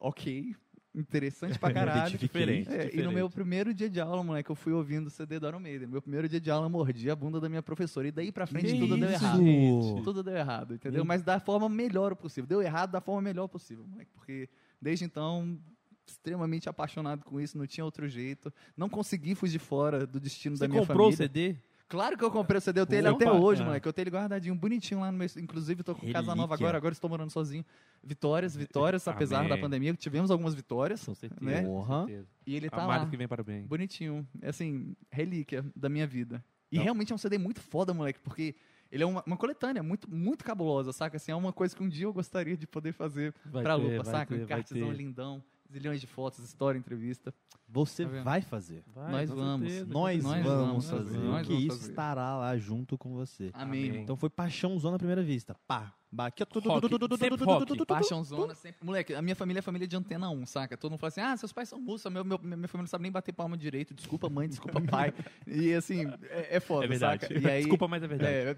ok, 0.00 0.54
interessante 0.94 1.58
pra 1.58 1.72
caralho. 1.74 2.16
Diferente, 2.16 2.68
É, 2.70 2.72
e 2.72 2.76
no 2.84 2.90
diferente. 2.90 3.14
meu 3.14 3.28
primeiro 3.30 3.74
dia 3.74 3.90
de 3.90 4.00
aula, 4.00 4.22
moleque, 4.22 4.50
eu 4.50 4.54
fui 4.54 4.72
ouvindo 4.72 5.08
o 5.08 5.10
CD 5.10 5.38
do 5.40 5.46
Iron 5.48 5.58
Maiden. 5.60 5.88
Meu 5.88 6.00
primeiro 6.00 6.28
dia 6.28 6.40
de 6.40 6.50
aula, 6.50 6.66
eu 6.66 6.70
mordi 6.70 7.10
a 7.10 7.16
bunda 7.16 7.40
da 7.40 7.48
minha 7.48 7.62
professora. 7.62 8.06
E 8.08 8.12
daí 8.12 8.30
pra 8.30 8.46
frente 8.46 8.72
Que 8.72 8.78
tudo 8.78 8.96
deu 8.96 9.10
isso, 9.10 9.24
errado. 9.24 9.42
gente? 9.42 10.02
Tudo 10.04 10.22
deu 10.22 10.36
errado, 10.36 10.74
entendeu? 10.74 11.04
Mas 11.04 11.22
da 11.22 11.40
forma 11.40 11.68
melhor 11.68 12.14
possível. 12.14 12.46
Deu 12.46 12.62
errado 12.62 12.92
da 12.92 13.00
forma 13.00 13.20
melhor 13.22 13.48
possível, 13.48 13.84
moleque. 13.86 14.10
Porque 14.14 14.48
desde 14.80 15.04
então, 15.04 15.58
extremamente 16.06 16.68
apaixonado 16.68 17.24
com 17.24 17.40
isso, 17.40 17.56
não 17.58 17.66
tinha 17.66 17.84
outro 17.84 18.06
jeito. 18.08 18.52
Não 18.76 18.88
consegui 18.88 19.34
fugir 19.34 19.58
fora 19.58 20.06
do 20.06 20.20
destino 20.20 20.56
Você 20.56 20.64
da 20.64 20.68
minha 20.68 20.80
comprou 20.86 21.08
o 21.08 21.12
família. 21.12 21.16
CD? 21.52 21.56
Claro 21.88 22.16
que 22.16 22.24
eu 22.24 22.30
comprei 22.30 22.58
o 22.58 22.60
CD, 22.60 22.80
eu 22.80 22.86
tenho 22.86 23.00
ele 23.00 23.08
Opa, 23.08 23.24
até 23.24 23.32
hoje, 23.32 23.62
ah. 23.62 23.66
moleque. 23.66 23.86
Eu 23.86 23.92
tenho 23.92 24.04
ele 24.04 24.10
guardadinho, 24.10 24.54
bonitinho 24.54 25.00
lá 25.00 25.12
no 25.12 25.18
meu. 25.18 25.28
Inclusive, 25.38 25.82
tô 25.82 25.94
com 25.94 26.10
casa 26.10 26.28
nova 26.28 26.54
Relíquia. 26.54 26.54
agora, 26.56 26.78
agora 26.78 26.92
estou 26.92 27.10
morando 27.10 27.30
sozinho. 27.30 27.64
Vitórias, 28.02 28.56
vitórias, 28.56 29.06
apesar 29.06 29.38
Amém. 29.40 29.50
da 29.50 29.58
pandemia, 29.58 29.94
tivemos 29.94 30.30
algumas 30.30 30.54
vitórias. 30.54 31.04
Com 31.04 31.14
certeza. 31.14 31.40
Né? 31.44 31.62
com 31.62 31.68
Porra. 31.68 32.06
certeza. 32.06 32.28
E 32.46 32.56
ele 32.56 32.70
tá 32.70 32.82
Amado 32.82 33.04
lá. 33.04 33.10
que 33.10 33.16
vem 33.16 33.28
para 33.28 33.42
bem. 33.42 33.62
Bonitinho. 33.66 34.26
É 34.40 34.48
assim, 34.48 34.96
relíquia 35.10 35.64
da 35.76 35.88
minha 35.88 36.06
vida. 36.06 36.42
E 36.72 36.76
Não. 36.76 36.84
realmente 36.84 37.12
é 37.12 37.14
um 37.14 37.18
CD 37.18 37.38
muito 37.38 37.60
foda, 37.60 37.92
moleque, 37.94 38.18
porque 38.20 38.56
ele 38.90 39.02
é 39.02 39.06
uma, 39.06 39.22
uma 39.26 39.36
coletânea 39.36 39.82
muito, 39.82 40.10
muito 40.10 40.44
cabulosa, 40.44 40.92
saca? 40.92 41.16
Assim, 41.16 41.32
é 41.32 41.34
uma 41.36 41.52
coisa 41.52 41.76
que 41.76 41.82
um 41.82 41.88
dia 41.88 42.06
eu 42.06 42.12
gostaria 42.12 42.56
de 42.56 42.66
poder 42.66 42.92
fazer 42.92 43.34
Vai 43.44 43.62
pra 43.62 43.76
ter, 43.76 43.82
lupa, 43.82 44.04
saca? 44.04 44.34
ter, 44.34 44.42
um 44.42 44.46
cartezão 44.46 44.88
ter. 44.88 44.96
lindão, 44.96 45.42
zilhões 45.72 46.00
de 46.00 46.06
fotos, 46.06 46.44
história, 46.44 46.78
entrevista. 46.78 47.32
Você 47.68 48.04
Tá 48.06 48.22
vai 48.22 48.40
fazer. 48.42 48.84
Vai, 48.94 49.10
Nós 49.10 49.30
vamos. 49.30 49.68
certeza, 49.68 49.92
Nós, 49.92 50.22
Nós 50.22 50.42
vamos 50.44 50.66
vamos 50.66 50.90
fazer. 50.90 51.04
fazer, 51.14 51.18
nós 51.18 51.46
que 51.46 51.54
isso 51.54 51.76
fazer. 51.78 51.90
estará 51.90 52.36
lá 52.36 52.56
junto 52.56 52.96
com 52.98 53.12
você. 53.14 53.50
Amém. 53.54 53.88
Amém. 53.90 54.02
Então 54.02 54.16
foi 54.16 54.28
paixãozão 54.30 54.94
à 54.94 54.98
primeira 54.98 55.22
vista. 55.22 55.56
Pá. 55.66 55.92
Ba- 56.12 56.26
Aqui, 56.26 56.44
ó, 56.44 56.46
tu- 56.46 56.60
tu- 56.62 56.68
Rock. 56.68 56.80
tu- 56.82 56.88
tu- 56.90 56.98
tu- 57.00 57.08
tu- 57.08 57.16
Sempre 57.16 57.30
tu- 57.38 57.44
tu- 57.44 57.44
rock. 57.44 57.66
tu- 57.66 57.74
tu- 57.74 57.78
tu- 57.78 57.86
Paixãozona 57.86 58.54
sempre. 58.54 58.84
Moleque, 58.86 59.14
a 59.14 59.20
minha 59.22 59.34
família 59.34 59.58
é 59.58 59.62
família 59.62 59.88
de 59.88 59.96
antena 59.96 60.30
1, 60.30 60.46
saca? 60.46 60.76
Todo 60.76 60.92
mundo 60.92 61.00
fala 61.00 61.08
assim: 61.08 61.20
ah, 61.20 61.36
seus 61.36 61.52
pais 61.52 61.68
são 61.68 61.80
músicos, 61.80 62.12
meu, 62.12 62.24
meu, 62.24 62.38
minha 62.38 62.68
família 62.68 62.82
não 62.82 62.86
sabe 62.86 63.02
nem 63.02 63.10
bater 63.10 63.32
palma 63.32 63.56
direito, 63.56 63.92
desculpa 63.92 64.28
mãe, 64.30 64.48
desculpa 64.48 64.80
pai. 64.80 65.12
E 65.44 65.72
assim, 65.74 66.04
é, 66.30 66.56
é 66.56 66.60
foda, 66.60 66.84
É 66.84 66.88
verdade. 66.88 67.22
saca? 67.22 67.34
E 67.36 67.44
aí, 67.50 67.62
Desculpa, 67.62 67.88
mas 67.88 68.00
é 68.02 68.06
verdade. 68.06 68.32
É, 68.32 68.56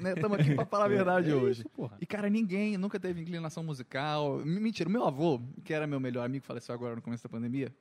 né, 0.00 0.12
estamos 0.14 0.38
aqui 0.38 0.54
pra 0.54 0.64
falar 0.64 0.84
a 0.86 0.88
verdade 0.88 1.30
É 1.30 1.34
hoje. 1.34 1.60
isso, 1.60 1.68
porra. 1.70 1.96
E, 2.00 2.06
cara, 2.06 2.28
ninguém 2.30 2.76
nunca 2.78 2.98
teve 2.98 3.20
inclinação 3.20 3.62
musical. 3.62 4.38
Mentira, 4.44 4.88
o 4.88 4.92
meu 4.92 5.04
avô, 5.04 5.40
que 5.64 5.72
era 5.72 5.86
meu 5.86 6.00
melhor 6.00 6.24
amigo, 6.24 6.44
faleceu 6.44 6.74
agora 6.74 6.96
no 6.96 7.02
começo 7.02 7.22
da 7.22 7.28
pandemia. 7.28 7.72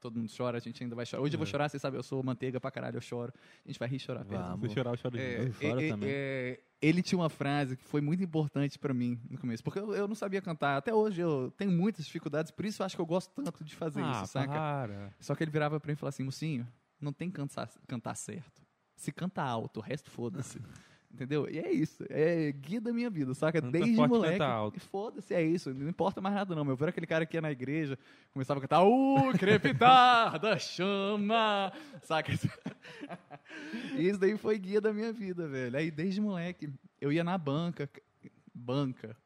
Todo 0.00 0.16
mundo 0.16 0.30
chora, 0.36 0.58
a 0.58 0.60
gente 0.60 0.80
ainda 0.80 0.94
vai 0.94 1.04
chorar. 1.04 1.24
Hoje 1.24 1.34
eu 1.34 1.38
vou 1.38 1.46
É. 1.46 1.50
chorar, 1.50 1.68
vocês 1.68 1.80
sabem, 1.82 1.98
eu 1.98 2.04
sou 2.04 2.22
manteiga 2.22 2.60
pra 2.60 2.70
caralho, 2.70 2.96
eu 2.98 3.00
choro. 3.00 3.32
A 3.64 3.68
gente 3.68 3.80
vai 3.80 3.88
rir 3.88 3.96
e 3.96 3.98
chorar. 3.98 4.22
Vamos. 4.24 4.68
Se 4.68 4.74
chorar, 4.74 4.90
eu 4.92 4.96
choro 4.96 5.18
É, 5.18 5.50
é, 5.60 5.86
é, 5.86 5.88
também. 5.88 6.08
é, 6.08 6.60
ele 6.80 7.02
tinha 7.02 7.18
uma 7.18 7.28
frase 7.28 7.76
que 7.76 7.82
foi 7.84 8.00
muito 8.00 8.22
importante 8.22 8.78
pra 8.78 8.94
mim 8.94 9.20
no 9.28 9.36
começo, 9.38 9.60
porque 9.64 9.80
eu, 9.80 9.92
eu 9.96 10.06
não 10.06 10.14
sabia 10.14 10.40
cantar. 10.40 10.76
Até 10.76 10.94
hoje 10.94 11.20
eu 11.20 11.52
tenho 11.56 11.72
muitas 11.72 12.04
dificuldades, 12.06 12.52
por 12.52 12.64
isso 12.64 12.80
eu 12.80 12.86
acho 12.86 12.94
que 12.94 13.02
eu 13.02 13.06
gosto 13.06 13.32
tanto 13.42 13.64
de 13.64 13.74
fazer 13.74 14.00
ah, 14.00 14.22
isso, 14.22 14.32
saca? 14.34 14.52
para. 14.52 15.12
Só 15.18 15.34
que 15.34 15.42
ele 15.42 15.50
virava 15.50 15.80
pra 15.80 15.88
mim 15.88 15.94
e 15.94 15.96
falava 15.96 16.14
assim, 16.14 16.22
Mocinho, 16.22 16.64
não 17.00 17.12
tem 17.12 17.28
que 17.28 17.34
cantar, 17.34 17.68
cantar 17.88 18.14
certo. 18.14 18.62
Se 18.94 19.10
canta 19.10 19.42
alto, 19.42 19.78
o 19.78 19.82
resto 19.82 20.10
foda-se. 20.12 20.60
Entendeu? 21.12 21.48
E 21.50 21.58
é 21.58 21.72
isso. 21.72 22.04
É 22.10 22.52
guia 22.52 22.80
da 22.80 22.92
minha 22.92 23.08
vida, 23.08 23.32
saca? 23.34 23.60
Canta 23.60 23.72
Desde 23.72 23.96
forte, 23.96 24.10
moleque. 24.10 24.76
E 24.76 24.80
foda-se, 24.80 25.34
é 25.34 25.42
isso. 25.42 25.72
Não 25.72 25.88
importa 25.88 26.20
mais 26.20 26.34
nada, 26.34 26.54
não. 26.54 26.64
Meu, 26.64 26.74
eu 26.74 26.78
era 26.80 26.90
aquele 26.90 27.06
cara 27.06 27.24
que 27.24 27.36
ia 27.36 27.40
na 27.40 27.50
igreja, 27.50 27.98
começava 28.32 28.58
a 28.58 28.60
cantar, 28.60 28.84
uh, 28.84 29.32
crepitar 29.38 30.38
da 30.38 30.58
chama, 30.58 31.72
saca? 32.02 32.32
e 33.96 34.02
isso 34.08 34.18
daí 34.18 34.36
foi 34.36 34.58
guia 34.58 34.80
da 34.80 34.92
minha 34.92 35.12
vida, 35.12 35.48
velho. 35.48 35.76
Aí 35.76 35.90
desde 35.90 36.20
moleque, 36.20 36.70
eu 37.00 37.10
ia 37.10 37.24
na 37.24 37.38
banca. 37.38 37.88
Banca. 38.54 39.16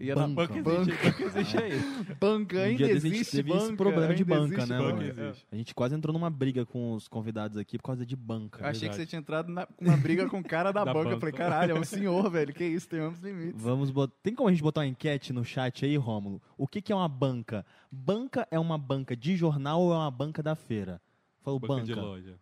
Ia 0.00 0.14
na 0.14 0.28
Banca. 0.28 0.54
Banco 0.54 0.70
existe, 0.70 1.04
banco 1.04 1.22
existe 1.22 1.56
aí. 1.58 1.72
Banca, 2.20 2.56
Um 2.56 2.60
ainda 2.62 2.76
dia 2.76 2.86
desse 2.94 3.06
a 3.06 3.10
gente 3.10 3.16
existe 3.16 3.36
teve 3.36 3.50
banca. 3.50 3.64
esse 3.64 3.76
problema 3.76 4.14
de 4.14 4.22
ainda 4.22 4.34
banca, 4.34 4.54
existe 4.54 4.70
né, 4.70 4.78
banca. 4.78 5.04
Existe. 5.04 5.46
A 5.52 5.56
gente 5.56 5.74
quase 5.74 5.94
entrou 5.94 6.12
numa 6.12 6.30
briga 6.30 6.66
com 6.66 6.92
os 6.94 7.08
convidados 7.08 7.56
aqui 7.56 7.76
por 7.78 7.84
causa 7.84 8.04
de 8.06 8.16
banca. 8.16 8.62
Eu 8.64 8.68
achei 8.68 8.88
que 8.88 8.94
você 8.94 9.06
tinha 9.06 9.18
entrado 9.18 9.50
na, 9.50 9.66
com 9.66 9.84
uma 9.84 9.96
briga 9.96 10.28
com 10.28 10.38
o 10.38 10.44
cara 10.44 10.72
da, 10.72 10.82
Da 10.84 10.92
banca. 10.92 10.98
Eu 11.00 11.04
banca. 11.16 11.20
falei, 11.20 11.34
caralho, 11.34 11.76
é 11.76 11.80
um 11.80 11.84
senhor, 11.84 12.30
velho. 12.30 12.52
Que 12.52 12.64
isso, 12.64 12.88
tem 12.88 13.00
amplos 13.00 13.22
limites. 13.22 13.60
Vamos 13.60 13.90
bot... 13.90 14.12
Tem 14.22 14.34
como 14.34 14.48
a 14.48 14.52
gente 14.52 14.62
botar 14.62 14.80
uma 14.82 14.86
enquete 14.86 15.32
no 15.32 15.44
chat 15.44 15.84
aí, 15.84 15.96
Rômulo? 15.96 16.40
O 16.56 16.66
que, 16.66 16.80
que 16.82 16.92
é 16.92 16.96
uma 16.96 17.08
banca? 17.08 17.64
Banca 17.90 18.46
é 18.50 18.58
uma 18.58 18.76
banca 18.78 19.16
de 19.16 19.36
jornal 19.36 19.80
ou 19.80 19.92
é 19.92 19.96
uma 19.96 20.10
banca 20.10 20.42
da 20.42 20.54
feira? 20.54 21.00
Falou 21.42 21.60
Banca 21.60 21.74
banca. 21.74 21.84
de 21.84 21.94
loja. 21.94 22.38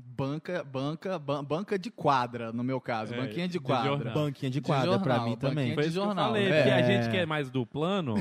Banca, 0.00 0.64
banca, 0.64 1.18
ban- 1.18 1.44
banca 1.44 1.78
de 1.78 1.90
quadra, 1.90 2.52
no 2.52 2.62
meu 2.64 2.80
caso. 2.80 3.14
É, 3.14 3.16
banquinha 3.18 3.46
de 3.46 3.52
de 3.54 3.60
quadra. 3.60 3.88
jornal. 3.90 4.14
Banquinha 4.14 4.50
de 4.50 4.60
De 4.60 4.66
quadra 4.66 4.98
pra 4.98 5.14
jornal, 5.16 5.28
mim 5.30 5.36
também. 5.36 5.74
Foi 5.74 5.82
de 5.84 5.88
isso 5.90 5.98
que 5.98 6.02
eu 6.02 6.04
jornal, 6.06 6.26
falei, 6.28 6.46
é. 6.46 6.56
porque 6.62 6.70
a 6.70 6.82
gente 6.82 7.10
que 7.10 7.16
é 7.16 7.26
mais 7.26 7.50
do 7.50 7.64
plano, 7.66 8.14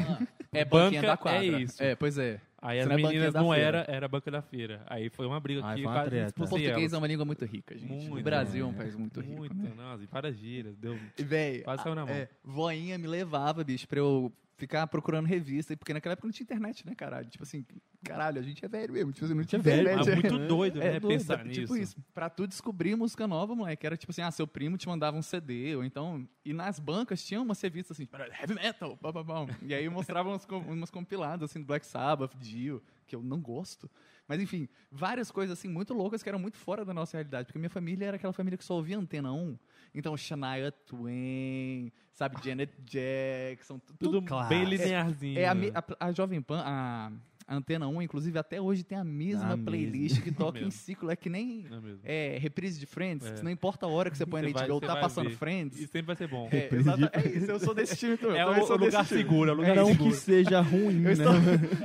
É 0.52 0.64
banca 0.66 0.86
banquinha 0.86 1.02
da 1.02 1.18
quadra. 1.18 1.40
é 1.44 1.46
isso. 1.62 1.82
É, 1.84 1.96
pois 1.96 2.18
é. 2.18 2.40
aí 2.62 2.78
Você 2.78 2.82
as 2.84 2.88
não 2.88 2.94
é 2.94 3.02
meninas 3.02 3.34
não 3.34 3.50
feira. 3.52 3.78
era, 3.80 3.92
era 3.92 4.08
banca 4.08 4.30
da 4.32 4.42
feira. 4.42 4.82
Aí 4.88 5.10
foi 5.10 5.26
uma 5.26 5.40
briga 5.40 5.62
Aí 5.66 5.76
que 5.78 5.82
foi 5.84 5.92
uma 5.92 5.94
quase 5.94 6.10
treta. 6.10 6.44
O 6.44 6.48
português 6.50 6.94
é 6.94 6.98
uma 6.98 7.08
língua 7.08 7.26
muito 7.26 7.46
rica, 7.46 7.76
gente. 7.78 7.88
Muito, 7.92 8.20
o 8.20 8.24
Brasil 8.24 8.66
é 8.66 8.68
um 8.68 8.72
né? 8.72 8.78
país 8.78 8.96
muito 8.96 9.20
rico. 9.20 9.38
Muito, 9.38 9.56
né? 9.56 9.72
não, 9.76 10.02
e 10.02 10.06
várias 10.06 10.36
gírias, 10.38 10.76
deu... 10.78 10.98
E, 11.18 11.24
véi, 11.24 11.60
Quase 11.62 11.84
saiu 11.84 11.96
na 11.96 12.06
mão. 12.06 12.14
é, 12.14 12.28
voinha 12.44 12.98
me 12.98 13.08
levava, 13.08 13.64
bicho, 13.64 13.88
pra 13.88 14.00
eu 14.00 14.32
ficar 14.58 14.86
procurando 14.88 15.26
revista. 15.26 15.78
Porque 15.78 15.94
naquela 15.94 16.14
época 16.14 16.28
não 16.28 16.34
tinha 16.34 16.44
internet, 16.44 16.86
né, 16.86 16.94
caralho? 16.96 17.30
Tipo 17.30 17.44
assim, 17.44 17.66
caralho, 18.04 18.40
a 18.40 18.44
gente 18.44 18.64
é 18.66 18.68
velho 18.68 18.92
mesmo. 18.94 19.12
Tipo 19.14 19.26
assim, 19.26 19.34
não 19.34 19.44
tinha 19.44 19.62
velho, 19.62 19.90
internet. 19.90 20.10
Ah, 20.10 20.30
muito 20.30 20.48
doido, 20.48 20.82
É 20.82 20.94
né, 20.94 21.00
doido, 21.00 21.20
pensar 21.20 21.40
é 21.40 21.44
nisso. 21.44 21.62
Tipo 21.62 21.78
isso. 21.78 21.96
Pra 22.14 22.30
tu 22.30 22.46
descobrir 22.46 22.96
música 22.96 23.28
nova, 23.28 23.56
moleque, 23.56 23.86
era 23.86 23.96
tipo 23.96 24.12
assim, 24.12 24.22
ah, 24.22 24.32
seu 24.32 24.48
primo 24.48 24.78
te 24.78 24.88
mandava 24.88 25.16
um 25.16 25.22
CD, 25.22 25.76
ou 25.76 25.84
então... 25.84 26.28
E 26.44 26.54
nas 26.54 26.80
bancas 26.80 27.24
tinha 27.24 27.42
umas 27.42 27.62
revistas 27.62 27.98
assim, 27.98 28.08
heavy 28.40 28.56
metal, 28.56 28.98
pá, 28.98 29.14
pá, 29.14 29.24
pá. 29.24 29.46
E 29.62 29.74
aí 29.74 29.88
mostravam 29.90 30.34
umas, 30.34 30.46
umas 30.46 30.90
compiladas, 30.90 31.50
assim, 31.50 31.60
do 31.60 31.66
Black 31.66 31.86
Sabbath, 31.86 32.36
Dio, 32.38 32.82
que 33.06 33.16
eu 33.16 33.22
não 33.22 33.40
gosto. 33.40 33.90
Mas 34.28 34.42
enfim, 34.42 34.68
várias 34.92 35.32
coisas 35.32 35.58
assim 35.58 35.70
muito 35.70 35.94
loucas 35.94 36.22
que 36.22 36.28
eram 36.28 36.40
muito 36.40 36.58
fora 36.58 36.84
da 36.84 36.94
nossa 36.94 37.16
realidade. 37.16 37.46
Porque 37.46 37.58
minha 37.58 37.70
família 37.70 38.08
era 38.08 38.18
aquela 38.18 38.34
família 38.34 38.58
que 38.58 38.66
só 38.66 38.74
ouvia 38.76 38.98
Antena 38.98 39.32
1. 39.32 39.58
Então, 39.98 40.16
Shania 40.16 40.72
Twain, 40.86 41.92
sabe, 42.14 42.36
Janet 42.46 42.72
Jackson, 42.86 43.80
tu- 43.80 43.94
Tudo 43.98 44.22
tudo 44.22 44.48
bem 44.48 44.62
É- 44.62 44.66
linearzinho. 44.66 45.40
é 45.40 45.48
a, 45.48 45.56
mi- 45.56 45.72
a, 45.74 46.08
a 46.08 46.12
Jovem 46.12 46.40
Pan, 46.40 46.62
a, 46.64 47.12
a 47.48 47.56
Antena 47.56 47.88
1, 47.88 48.02
inclusive, 48.02 48.38
até 48.38 48.60
hoje 48.62 48.84
tem 48.84 48.98
a 48.98 49.04
mesma 49.04 49.58
playlist 49.58 50.22
que 50.22 50.32
toca 50.34 50.60
em 50.60 50.70
ciclo. 50.70 51.10
É 51.10 51.16
que 51.16 51.30
nem 51.30 51.66
é 52.04 52.36
é, 52.36 52.38
reprise 52.38 52.80
de 52.80 52.86
Friends, 52.86 53.26
É. 53.26 53.32
que 53.36 53.44
não 53.44 53.50
importa 53.52 53.86
a 53.86 53.90
hora 53.90 54.10
que 54.12 54.18
você 54.18 54.26
põe 54.26 54.42
na 54.52 54.66
HBO, 54.66 54.82
tá 54.82 54.96
passando 54.98 55.30
ver. 55.30 55.36
Friends. 55.38 55.78
E 55.80 55.84
sempre 55.88 56.02
vai 56.08 56.16
ser 56.16 56.28
bom. 56.28 56.50
É, 56.52 56.70
é 57.14 57.28
isso, 57.38 57.50
eu 57.52 57.60
sou 57.60 57.74
desse 57.74 57.96
time 57.98 58.18
também. 58.18 58.38
É 58.38 58.44
eu 58.44 58.48
o, 58.50 58.52
o 58.72 58.78
lugar 58.78 59.06
time. 59.06 59.22
seguro, 59.22 59.50
é 59.50 59.54
o 59.54 59.56
lugar 59.58 59.76
Não 59.76 59.88
seguro. 59.88 60.10
que 60.12 60.16
seja 60.18 60.60
ruim, 60.62 61.04
Eu 61.04 61.12
estou, 61.12 61.34
né? 61.34 61.40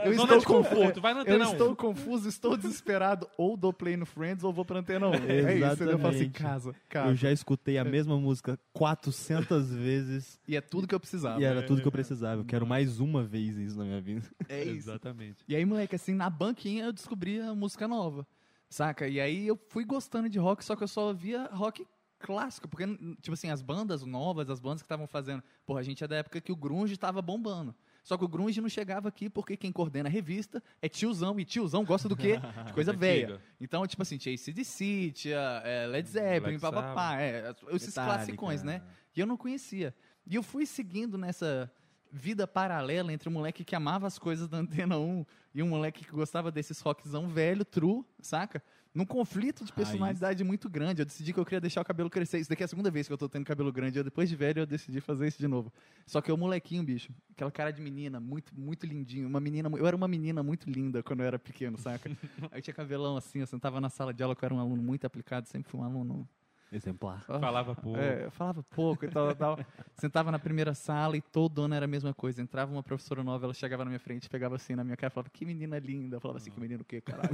eu 0.04 0.12
estou 0.12 0.38
de 0.38 0.44
confuso. 0.46 0.74
conforto, 0.74 1.00
vai 1.00 1.14
na 1.14 1.20
Eu 1.20 1.22
antena 1.22 1.48
1. 1.48 1.52
estou 1.52 1.76
confuso, 1.76 2.28
estou 2.28 2.56
desesperado. 2.56 3.28
Ou 3.38 3.56
dou 3.56 3.72
play 3.72 3.96
no 3.96 4.04
Friends 4.06 4.42
ou 4.44 4.52
vou 4.52 4.64
pra 4.64 4.80
antena 4.80 5.08
1. 5.08 5.12
É 5.14 5.54
isso, 5.54 5.82
eu 5.84 5.98
falo 5.98 6.14
assim, 6.14 6.24
Exatamente. 6.24 6.30
casa, 6.30 6.74
casa. 6.88 7.10
Eu 7.10 7.14
já 7.14 7.30
escutei 7.30 7.78
a 7.78 7.84
mesma 7.84 8.18
música 8.18 8.58
400 8.72 9.72
vezes 9.72 10.40
E 10.46 10.56
é 10.56 10.60
tudo 10.60 10.86
que 10.86 10.94
eu 10.94 11.00
precisava. 11.00 11.40
e 11.40 11.44
era 11.44 11.62
tudo 11.62 11.80
que 11.82 11.88
eu 11.88 11.92
precisava. 11.92 12.40
Eu 12.40 12.44
quero 12.44 12.66
mais 12.66 13.00
uma 13.00 13.22
vez 13.22 13.56
isso 13.56 13.76
na 13.78 13.84
minha 13.84 14.00
vida. 14.00 14.22
É 14.48 14.62
isso. 14.64 14.90
Exatamente. 14.90 15.36
E 15.52 15.56
aí, 15.56 15.66
moleque, 15.66 15.94
assim, 15.94 16.14
na 16.14 16.30
banquinha 16.30 16.84
eu 16.84 16.92
descobri 16.94 17.38
a 17.38 17.54
música 17.54 17.86
nova, 17.86 18.26
saca? 18.70 19.06
E 19.06 19.20
aí 19.20 19.46
eu 19.46 19.60
fui 19.68 19.84
gostando 19.84 20.26
de 20.26 20.38
rock, 20.38 20.64
só 20.64 20.74
que 20.74 20.82
eu 20.82 20.88
só 20.88 21.08
ouvia 21.08 21.44
rock 21.52 21.86
clássico, 22.18 22.66
porque, 22.66 22.86
tipo 23.20 23.34
assim, 23.34 23.50
as 23.50 23.60
bandas 23.60 24.02
novas, 24.02 24.48
as 24.48 24.58
bandas 24.58 24.80
que 24.80 24.86
estavam 24.86 25.06
fazendo... 25.06 25.42
Porra, 25.66 25.80
a 25.80 25.82
gente 25.82 26.02
é 26.02 26.08
da 26.08 26.16
época 26.16 26.40
que 26.40 26.50
o 26.50 26.56
grunge 26.56 26.96
tava 26.96 27.20
bombando. 27.20 27.74
Só 28.02 28.16
que 28.16 28.24
o 28.24 28.28
grunge 28.28 28.62
não 28.62 28.68
chegava 28.70 29.10
aqui 29.10 29.28
porque 29.28 29.54
quem 29.54 29.70
coordena 29.70 30.08
a 30.08 30.10
revista 30.10 30.62
é 30.80 30.88
tiozão, 30.88 31.38
e 31.38 31.44
tiozão 31.44 31.84
gosta 31.84 32.08
do 32.08 32.16
quê? 32.16 32.40
De 32.64 32.72
coisa 32.72 32.94
velha. 32.94 33.38
Então, 33.60 33.86
tipo 33.86 34.00
assim, 34.00 34.16
tinha 34.16 34.34
ACDC, 34.34 35.12
tinha 35.14 35.60
é, 35.66 35.86
Led 35.86 36.08
Zeppelin, 36.08 36.58
papapá, 36.58 37.20
é, 37.20 37.54
esses 37.72 37.88
Metallica. 37.88 38.14
classicões, 38.16 38.62
né? 38.62 38.82
E 39.14 39.20
eu 39.20 39.26
não 39.26 39.36
conhecia. 39.36 39.94
E 40.26 40.34
eu 40.34 40.42
fui 40.42 40.64
seguindo 40.64 41.18
nessa 41.18 41.70
vida 42.12 42.46
paralela 42.46 43.12
entre 43.12 43.28
um 43.28 43.32
moleque 43.32 43.64
que 43.64 43.74
amava 43.74 44.06
as 44.06 44.18
coisas 44.18 44.46
da 44.46 44.58
Antena 44.58 44.98
1 44.98 45.24
e 45.54 45.62
um 45.62 45.68
moleque 45.68 46.04
que 46.04 46.10
gostava 46.10 46.52
desses 46.52 46.78
rockzão 46.80 47.26
velho, 47.26 47.64
true, 47.64 48.04
saca? 48.20 48.62
Num 48.94 49.06
conflito 49.06 49.64
de 49.64 49.72
personalidade 49.72 50.44
muito 50.44 50.68
grande. 50.68 51.00
Eu 51.00 51.06
decidi 51.06 51.32
que 51.32 51.40
eu 51.40 51.44
queria 51.46 51.62
deixar 51.62 51.80
o 51.80 51.84
cabelo 51.84 52.10
crescer. 52.10 52.38
Isso 52.40 52.50
daqui 52.50 52.62
é 52.62 52.66
a 52.66 52.68
segunda 52.68 52.90
vez 52.90 53.06
que 53.06 53.12
eu 53.12 53.16
tô 53.16 53.26
tendo 53.26 53.46
cabelo 53.46 53.72
grande. 53.72 53.98
Eu, 53.98 54.04
depois 54.04 54.28
de 54.28 54.36
velho, 54.36 54.60
eu 54.60 54.66
decidi 54.66 55.00
fazer 55.00 55.28
isso 55.28 55.38
de 55.38 55.48
novo. 55.48 55.72
Só 56.06 56.20
que 56.20 56.30
eu, 56.30 56.36
molequinho, 56.36 56.82
bicho, 56.82 57.10
aquela 57.30 57.50
cara 57.50 57.70
de 57.70 57.80
menina, 57.80 58.20
muito, 58.20 58.54
muito 58.54 58.84
lindinho. 58.84 59.26
Uma 59.26 59.40
menina, 59.40 59.70
eu 59.74 59.86
era 59.86 59.96
uma 59.96 60.06
menina 60.06 60.42
muito 60.42 60.68
linda 60.68 61.02
quando 61.02 61.20
eu 61.20 61.26
era 61.26 61.38
pequeno, 61.38 61.78
saca? 61.78 62.10
Aí 62.52 62.60
tinha 62.60 62.74
cabelão 62.74 63.16
assim, 63.16 63.40
eu 63.40 63.46
sentava 63.46 63.80
na 63.80 63.88
sala 63.88 64.12
de 64.12 64.22
aula, 64.22 64.36
que 64.36 64.44
eu 64.44 64.46
era 64.46 64.54
um 64.54 64.60
aluno 64.60 64.82
muito 64.82 65.06
aplicado, 65.06 65.48
sempre 65.48 65.70
fui 65.70 65.80
um 65.80 65.84
aluno 65.84 66.28
Exemplar. 66.72 67.20
Falava 67.22 67.74
pouco. 67.76 67.98
é, 67.98 68.24
eu 68.24 68.30
falava 68.30 68.62
pouco 68.62 69.04
e 69.04 69.08
tal, 69.08 69.34
tal. 69.34 69.58
Sentava 69.94 70.32
na 70.32 70.38
primeira 70.38 70.72
sala 70.72 71.16
e 71.16 71.20
todo 71.20 71.62
ano 71.62 71.74
era 71.74 71.84
a 71.84 71.88
mesma 71.88 72.14
coisa. 72.14 72.40
Entrava 72.40 72.72
uma 72.72 72.82
professora 72.82 73.22
nova, 73.22 73.44
ela 73.44 73.52
chegava 73.52 73.84
na 73.84 73.90
minha 73.90 74.00
frente, 74.00 74.28
pegava 74.28 74.56
assim 74.56 74.74
na 74.74 74.82
minha 74.82 74.96
cara 74.96 75.12
e 75.12 75.14
falava, 75.14 75.30
que 75.30 75.44
menina 75.44 75.78
linda. 75.78 76.16
Eu 76.16 76.20
falava 76.20 76.38
assim, 76.38 76.50
que 76.50 76.58
menino 76.58 76.80
o 76.80 76.84
quê, 76.84 77.00
caralho? 77.02 77.28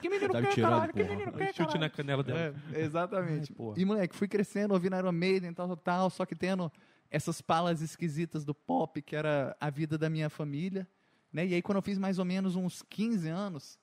que 0.00 0.08
menino 0.08 0.32
Tá 0.32 0.38
o 0.38 0.46
quê, 0.46 0.60
caralho? 0.62 0.92
Que 0.92 1.04
menino 1.04 1.30
o 1.30 1.34
quê, 1.34 1.52
Chute 1.52 1.78
na 1.78 1.90
canela 1.90 2.22
dela. 2.22 2.54
É, 2.72 2.80
exatamente. 2.80 3.52
Ai, 3.52 3.56
porra. 3.56 3.78
E, 3.78 3.84
moleque, 3.84 4.16
fui 4.16 4.26
crescendo, 4.26 4.72
ouvindo 4.72 4.96
Iron 4.96 5.12
Maiden, 5.12 5.52
tal, 5.52 5.68
tal, 5.68 5.76
tal, 5.76 6.10
só 6.10 6.24
que 6.24 6.34
tendo 6.34 6.72
essas 7.10 7.42
palas 7.42 7.82
esquisitas 7.82 8.44
do 8.44 8.54
pop, 8.54 9.02
que 9.02 9.14
era 9.14 9.54
a 9.60 9.68
vida 9.68 9.98
da 9.98 10.08
minha 10.08 10.30
família, 10.30 10.88
né? 11.30 11.46
E 11.46 11.54
aí, 11.54 11.60
quando 11.60 11.76
eu 11.76 11.82
fiz 11.82 11.98
mais 11.98 12.18
ou 12.18 12.24
menos 12.24 12.56
uns 12.56 12.82
15 12.82 13.28
anos, 13.28 13.78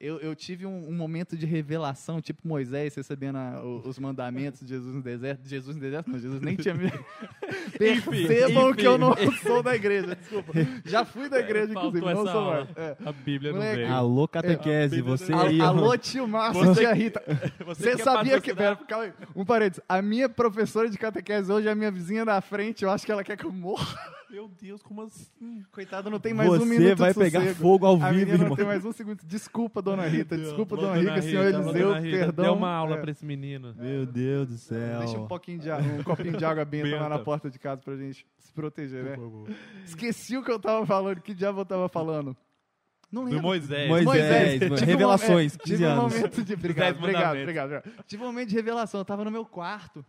eu, 0.00 0.18
eu 0.18 0.34
tive 0.34 0.64
um, 0.66 0.88
um 0.88 0.94
momento 0.94 1.36
de 1.36 1.44
revelação, 1.44 2.20
tipo 2.20 2.46
Moisés 2.48 2.94
recebendo 2.94 3.36
a- 3.36 3.60
o- 3.62 3.86
os 3.86 3.98
mandamentos 3.98 4.60
de 4.60 4.68
Jesus 4.68 4.94
no 4.94 5.02
deserto. 5.02 5.46
Jesus 5.46 5.76
no 5.76 5.82
deserto? 5.82 6.10
Não, 6.10 6.18
Jesus 6.18 6.40
nem 6.40 6.56
tinha. 6.56 6.74
Percebam 7.78 8.72
que 8.74 8.86
eu 8.86 8.98
não 8.98 9.14
sou 9.42 9.62
da 9.62 9.74
igreja, 9.74 10.14
desculpa. 10.16 10.52
Já 10.84 11.04
fui 11.04 11.28
da 11.28 11.38
igreja, 11.38 11.72
Faltou 11.72 11.90
inclusive, 11.98 12.14
não 12.14 12.32
sou 12.32 12.44
mais. 12.50 12.68
É. 12.76 12.96
A 13.04 13.12
Bíblia 13.12 13.52
não 13.52 13.60
veio. 13.60 13.92
Alô, 13.92 14.26
catequese, 14.28 14.98
É, 14.98 15.02
você 15.02 15.32
Al- 15.32 15.46
aí. 15.46 15.60
Alô, 15.60 15.96
tio 15.96 16.26
Márcio 16.26 16.64
Você- 16.64 16.80
e 16.82 16.84
tia 16.84 16.92
Rita. 16.94 17.22
Você 17.66 17.92
Você 17.96 18.02
sabia 18.02 18.40
que. 18.40 18.54
Pera, 18.54 18.76
calma 18.76 19.04
aí. 19.04 19.12
Um 19.34 19.44
parênteses. 19.44 19.82
A 19.88 20.00
minha 20.02 20.28
professora 20.28 20.88
de 20.88 20.98
catequese 20.98 21.50
hoje 21.52 21.68
é 21.68 21.70
a 21.70 21.74
minha 21.74 21.90
vizinha 21.90 22.24
da 22.24 22.40
frente. 22.40 22.84
Eu 22.84 22.90
acho 22.90 23.04
que 23.06 23.12
ela 23.12 23.22
quer 23.24 23.36
que 23.36 23.44
eu 23.44 23.52
morra. 23.52 23.98
Meu 24.30 24.48
Deus, 24.48 24.80
como 24.80 25.02
assim? 25.02 25.64
Coitada, 25.72 26.08
não 26.08 26.20
tem 26.20 26.32
mais 26.32 26.48
um 26.52 26.58
Você 26.58 26.64
minuto 26.64 26.98
vai 26.98 27.12
de 27.12 27.18
pegar 27.18 27.40
sossego. 27.40 27.60
fogo 27.60 27.84
ao 27.86 27.94
A 28.00 28.10
vivo, 28.12 28.14
menina 28.14 28.36
não 28.36 28.42
irmão. 28.44 28.56
tem 28.56 28.64
mais 28.66 28.84
um 28.84 28.92
segundo. 28.92 29.20
Desculpa, 29.24 29.82
dona 29.82 30.06
Rita. 30.06 30.36
Desculpa, 30.36 30.76
Alô, 30.76 30.86
dona 30.86 30.96
Rita, 31.00 31.22
senhor 31.22 31.46
Eliseu. 31.46 31.88
dona 31.88 32.00
Perdão. 32.00 32.44
Dê 32.44 32.50
uma 32.50 32.70
aula 32.70 32.96
É. 32.96 33.00
pra 33.00 33.10
esse 33.10 33.24
menino. 33.26 33.74
Meu 33.76 34.06
Deus 34.06 34.48
do 34.48 34.56
céu. 34.56 35.00
Deixa 35.00 35.18
um 35.18 35.26
pouquinho 35.26 35.58
de 35.58 35.68
água, 35.70 35.92
um 35.92 36.02
copinho 36.04 36.36
de 36.36 36.44
água 36.44 36.64
benta 36.64 36.88
lá 36.96 37.08
na 37.08 37.16
Benta. 37.16 37.24
porta 37.24 37.50
de 37.50 37.58
casa 37.58 37.82
pra 37.82 37.96
gente 37.96 38.24
se 38.38 38.52
proteger, 38.52 39.02
né? 39.04 39.16
Esqueci 39.84 40.36
o 40.36 40.44
que 40.44 40.50
eu 40.52 40.60
tava 40.60 40.86
falando. 40.86 41.20
Que 41.20 41.34
diabo 41.34 41.60
eu 41.62 41.66
tava 41.66 41.88
falando? 41.88 42.36
Não 43.10 43.24
Do 43.24 43.30
lembro. 43.30 43.42
Moisés. 43.42 43.88
Moisés. 43.88 44.60
Tive 44.60 44.72
um- 44.72 44.76
revelações, 44.86 45.54
é, 45.56 45.58
15 45.58 45.76
tive 45.76 45.86
um 45.88 45.96
momento 45.96 46.44
de. 46.44 46.54
Obrigado, 46.54 46.96
obrigado, 46.98 47.36
obrigado, 47.40 47.66
obrigado. 47.72 48.04
Tive 48.06 48.22
um 48.22 48.26
momento 48.26 48.48
de 48.50 48.54
revelação. 48.54 49.00
Eu 49.00 49.04
tava 49.04 49.24
no 49.24 49.30
meu 49.32 49.44
quarto, 49.44 50.04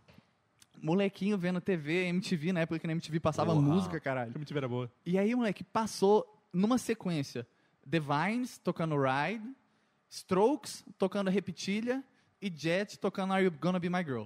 molequinho 0.82 1.38
vendo 1.38 1.60
TV, 1.60 2.06
MTV, 2.08 2.52
na 2.52 2.60
época 2.60 2.78
que 2.80 2.86
na 2.86 2.92
MTV 2.92 3.20
passava 3.20 3.54
Porra. 3.54 3.64
música, 3.66 4.00
caralho. 4.00 4.32
Que 4.32 4.56
era 4.56 4.68
boa. 4.68 4.90
E 5.06 5.16
aí, 5.16 5.34
moleque, 5.34 5.62
passou 5.64 6.26
numa 6.52 6.76
sequência: 6.78 7.46
The 7.88 8.00
Vines 8.00 8.58
tocando 8.58 8.96
Ride, 8.96 9.48
Strokes 10.10 10.84
tocando 10.98 11.30
Repetilha 11.30 12.02
e 12.40 12.52
Jet 12.54 12.98
tocando 12.98 13.32
Are 13.32 13.44
You 13.44 13.50
Gonna 13.52 13.78
Be 13.78 13.88
My 13.88 14.02
Girl. 14.04 14.24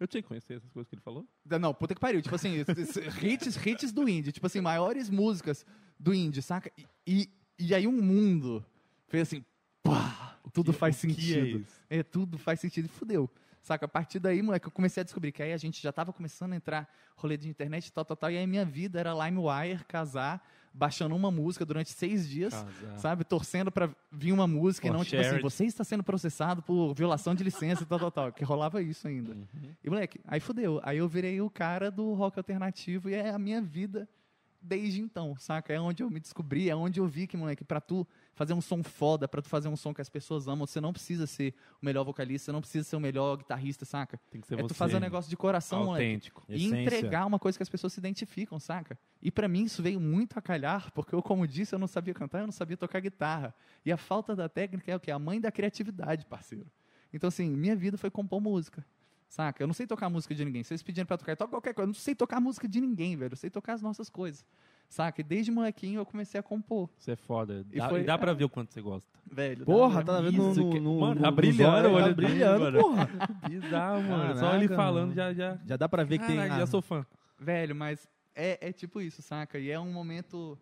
Eu 0.00 0.08
tinha 0.08 0.20
que 0.22 0.28
conhecer 0.28 0.54
essas 0.54 0.70
coisas 0.72 0.88
que 0.88 0.94
ele 0.96 1.02
falou. 1.02 1.26
Não, 1.60 1.72
puta 1.72 1.94
que 1.94 2.00
pariu. 2.00 2.20
Tipo 2.20 2.34
assim, 2.34 2.56
hits, 3.22 3.56
hits 3.64 3.92
do 3.92 4.08
indie. 4.08 4.32
Tipo 4.32 4.46
assim, 4.46 4.60
maiores 4.60 5.08
músicas 5.08 5.64
do 5.98 6.12
indie, 6.12 6.42
saca? 6.42 6.70
E, 6.76 6.84
e, 7.06 7.30
e 7.58 7.74
aí 7.74 7.86
um 7.86 8.02
mundo 8.02 8.64
fez 9.06 9.22
assim, 9.28 9.44
pá, 9.82 10.36
tudo 10.52 10.72
que- 10.72 10.78
faz 10.78 10.96
o 10.98 11.00
que 11.06 11.12
é 11.12 11.14
sentido. 11.14 11.60
isso? 11.60 11.80
É, 11.88 12.02
tudo 12.02 12.36
faz 12.38 12.58
sentido 12.60 12.86
e 12.86 12.88
fudeu. 12.88 13.30
Saca? 13.64 13.86
A 13.86 13.88
partir 13.88 14.18
daí, 14.18 14.42
moleque, 14.42 14.66
eu 14.66 14.70
comecei 14.70 15.00
a 15.00 15.04
descobrir 15.04 15.32
que 15.32 15.42
aí 15.42 15.50
a 15.50 15.56
gente 15.56 15.82
já 15.82 15.90
tava 15.90 16.12
começando 16.12 16.52
a 16.52 16.56
entrar 16.56 16.86
rolê 17.16 17.34
de 17.34 17.48
internet 17.48 17.90
tal, 17.90 18.04
tal, 18.04 18.14
tal. 18.14 18.30
E 18.30 18.36
aí 18.36 18.46
minha 18.46 18.62
vida 18.64 19.00
era 19.00 19.14
LimeWire, 19.14 19.82
casar, 19.88 20.46
baixando 20.72 21.16
uma 21.16 21.30
música 21.30 21.64
durante 21.64 21.90
seis 21.90 22.28
dias. 22.28 22.52
Casar. 22.52 22.98
Sabe, 22.98 23.24
torcendo 23.24 23.72
pra 23.72 23.88
vir 24.12 24.32
uma 24.32 24.46
música 24.46 24.86
e 24.86 24.90
não, 24.90 25.02
tipo 25.02 25.16
assim, 25.16 25.30
shared. 25.30 25.42
você 25.42 25.64
está 25.64 25.82
sendo 25.82 26.02
processado 26.02 26.60
por 26.60 26.92
violação 26.92 27.34
de 27.34 27.42
licença 27.42 27.84
e 27.84 27.86
tal, 27.86 27.98
tal, 27.98 28.10
tal. 28.10 28.32
Que 28.32 28.44
rolava 28.44 28.82
isso 28.82 29.08
ainda. 29.08 29.32
Uhum. 29.32 29.46
E, 29.82 29.88
moleque, 29.88 30.20
aí 30.26 30.40
fudeu. 30.40 30.78
Aí 30.82 30.98
eu 30.98 31.08
virei 31.08 31.40
o 31.40 31.48
cara 31.48 31.90
do 31.90 32.12
rock 32.12 32.38
alternativo 32.38 33.08
e 33.08 33.14
é 33.14 33.30
a 33.30 33.38
minha 33.38 33.62
vida 33.62 34.06
desde 34.60 35.00
então, 35.00 35.34
saca? 35.38 35.72
É 35.72 35.80
onde 35.80 36.02
eu 36.02 36.10
me 36.10 36.20
descobri, 36.20 36.68
é 36.68 36.76
onde 36.76 37.00
eu 37.00 37.06
vi 37.06 37.26
que, 37.26 37.36
moleque, 37.36 37.64
pra 37.64 37.80
tu 37.80 38.06
fazer 38.34 38.52
um 38.52 38.60
som 38.60 38.82
foda, 38.82 39.26
pra 39.28 39.40
tu 39.40 39.48
fazer 39.48 39.68
um 39.68 39.76
som 39.76 39.94
que 39.94 40.00
as 40.00 40.08
pessoas 40.08 40.46
amam, 40.48 40.66
você 40.66 40.80
não 40.80 40.92
precisa 40.92 41.26
ser 41.26 41.54
o 41.80 41.84
melhor 41.84 42.04
vocalista, 42.04 42.46
você 42.46 42.52
não 42.52 42.60
precisa 42.60 42.84
ser 42.84 42.96
o 42.96 43.00
melhor 43.00 43.36
guitarrista, 43.36 43.84
saca? 43.84 44.20
Tem 44.30 44.40
que 44.40 44.46
ser 44.46 44.54
é 44.54 44.56
você. 44.56 44.68
tu 44.68 44.74
fazer 44.74 44.96
um 44.96 45.00
negócio 45.00 45.30
de 45.30 45.36
coração, 45.36 45.84
moleque. 45.84 46.04
autêntico. 46.04 46.44
E 46.48 46.66
Essência. 46.66 46.82
entregar 46.82 47.26
uma 47.26 47.38
coisa 47.38 47.56
que 47.56 47.62
as 47.62 47.68
pessoas 47.68 47.92
se 47.92 48.00
identificam, 48.00 48.58
saca? 48.58 48.98
E 49.22 49.30
pra 49.30 49.48
mim 49.48 49.64
isso 49.64 49.82
veio 49.82 50.00
muito 50.00 50.38
a 50.38 50.42
calhar, 50.42 50.92
porque 50.92 51.14
eu, 51.14 51.22
como 51.22 51.46
disse, 51.46 51.74
eu 51.74 51.78
não 51.78 51.86
sabia 51.86 52.12
cantar, 52.12 52.40
eu 52.40 52.46
não 52.46 52.52
sabia 52.52 52.76
tocar 52.76 53.00
guitarra. 53.00 53.54
E 53.84 53.92
a 53.92 53.96
falta 53.96 54.34
da 54.34 54.48
técnica 54.48 54.90
é 54.90 54.96
o 54.96 55.00
quê? 55.00 55.10
A 55.10 55.18
mãe 55.18 55.40
da 55.40 55.50
criatividade, 55.50 56.26
parceiro. 56.26 56.70
Então, 57.12 57.28
assim, 57.28 57.48
minha 57.48 57.76
vida 57.76 57.96
foi 57.96 58.10
compor 58.10 58.40
música. 58.40 58.84
Saca? 59.28 59.62
Eu 59.62 59.66
não 59.66 59.74
sei 59.74 59.86
tocar 59.86 60.08
música 60.08 60.34
de 60.34 60.44
ninguém. 60.44 60.62
Vocês 60.62 60.82
pediram 60.82 61.06
pra 61.06 61.16
tocar, 61.16 61.32
eu 61.32 61.36
toco 61.36 61.50
qualquer 61.50 61.74
coisa. 61.74 61.86
Eu 61.86 61.92
não 61.92 61.94
sei 61.94 62.14
tocar 62.14 62.40
música 62.40 62.68
de 62.68 62.80
ninguém, 62.80 63.16
velho. 63.16 63.32
Eu 63.32 63.36
sei 63.36 63.50
tocar 63.50 63.72
as 63.72 63.82
nossas 63.82 64.08
coisas. 64.08 64.44
Saca? 64.88 65.20
E 65.20 65.24
desde 65.24 65.50
molequinho 65.50 65.98
eu 66.00 66.06
comecei 66.06 66.38
a 66.38 66.42
compor. 66.42 66.88
Você 66.98 67.12
é 67.12 67.16
foda. 67.16 67.64
E 67.72 67.78
Dá, 67.78 67.88
foi- 67.88 68.00
e 68.00 68.04
dá 68.04 68.16
pra 68.16 68.32
ver 68.32 68.44
o 68.44 68.48
quanto 68.48 68.72
você 68.72 68.80
gosta. 68.80 69.08
Velho. 69.30 69.64
Porra, 69.64 70.04
dá- 70.04 70.14
tá 70.16 70.20
vendo 70.20 70.36
no, 70.36 70.54
no, 70.54 70.80
no, 70.80 71.00
Mano, 71.00 71.14
no- 71.16 71.20
tá 71.22 71.30
brilhando 71.30 71.88
o 71.88 71.92
olho 71.94 72.06
tá 72.08 72.12
brilhando, 72.14 72.78
porra. 72.80 73.08
Bizarro, 73.48 74.02
mano. 74.02 74.34
Só 74.34 74.40
Caraca, 74.42 74.56
ele 74.64 74.68
falando 74.74 75.02
mano. 75.08 75.14
já, 75.14 75.32
já. 75.32 75.58
Já 75.66 75.76
dá 75.76 75.88
pra 75.88 76.04
ver 76.04 76.18
que 76.18 76.26
tem... 76.26 76.36
Caralho, 76.36 76.54
ah, 76.54 76.58
já 76.58 76.66
sou 76.66 76.80
fã. 76.82 77.04
Velho, 77.40 77.74
mas 77.74 78.08
é, 78.34 78.68
é 78.68 78.72
tipo 78.72 79.00
isso, 79.00 79.20
saca? 79.22 79.58
E 79.58 79.70
é 79.70 79.80
um 79.80 79.92
momento. 79.92 80.56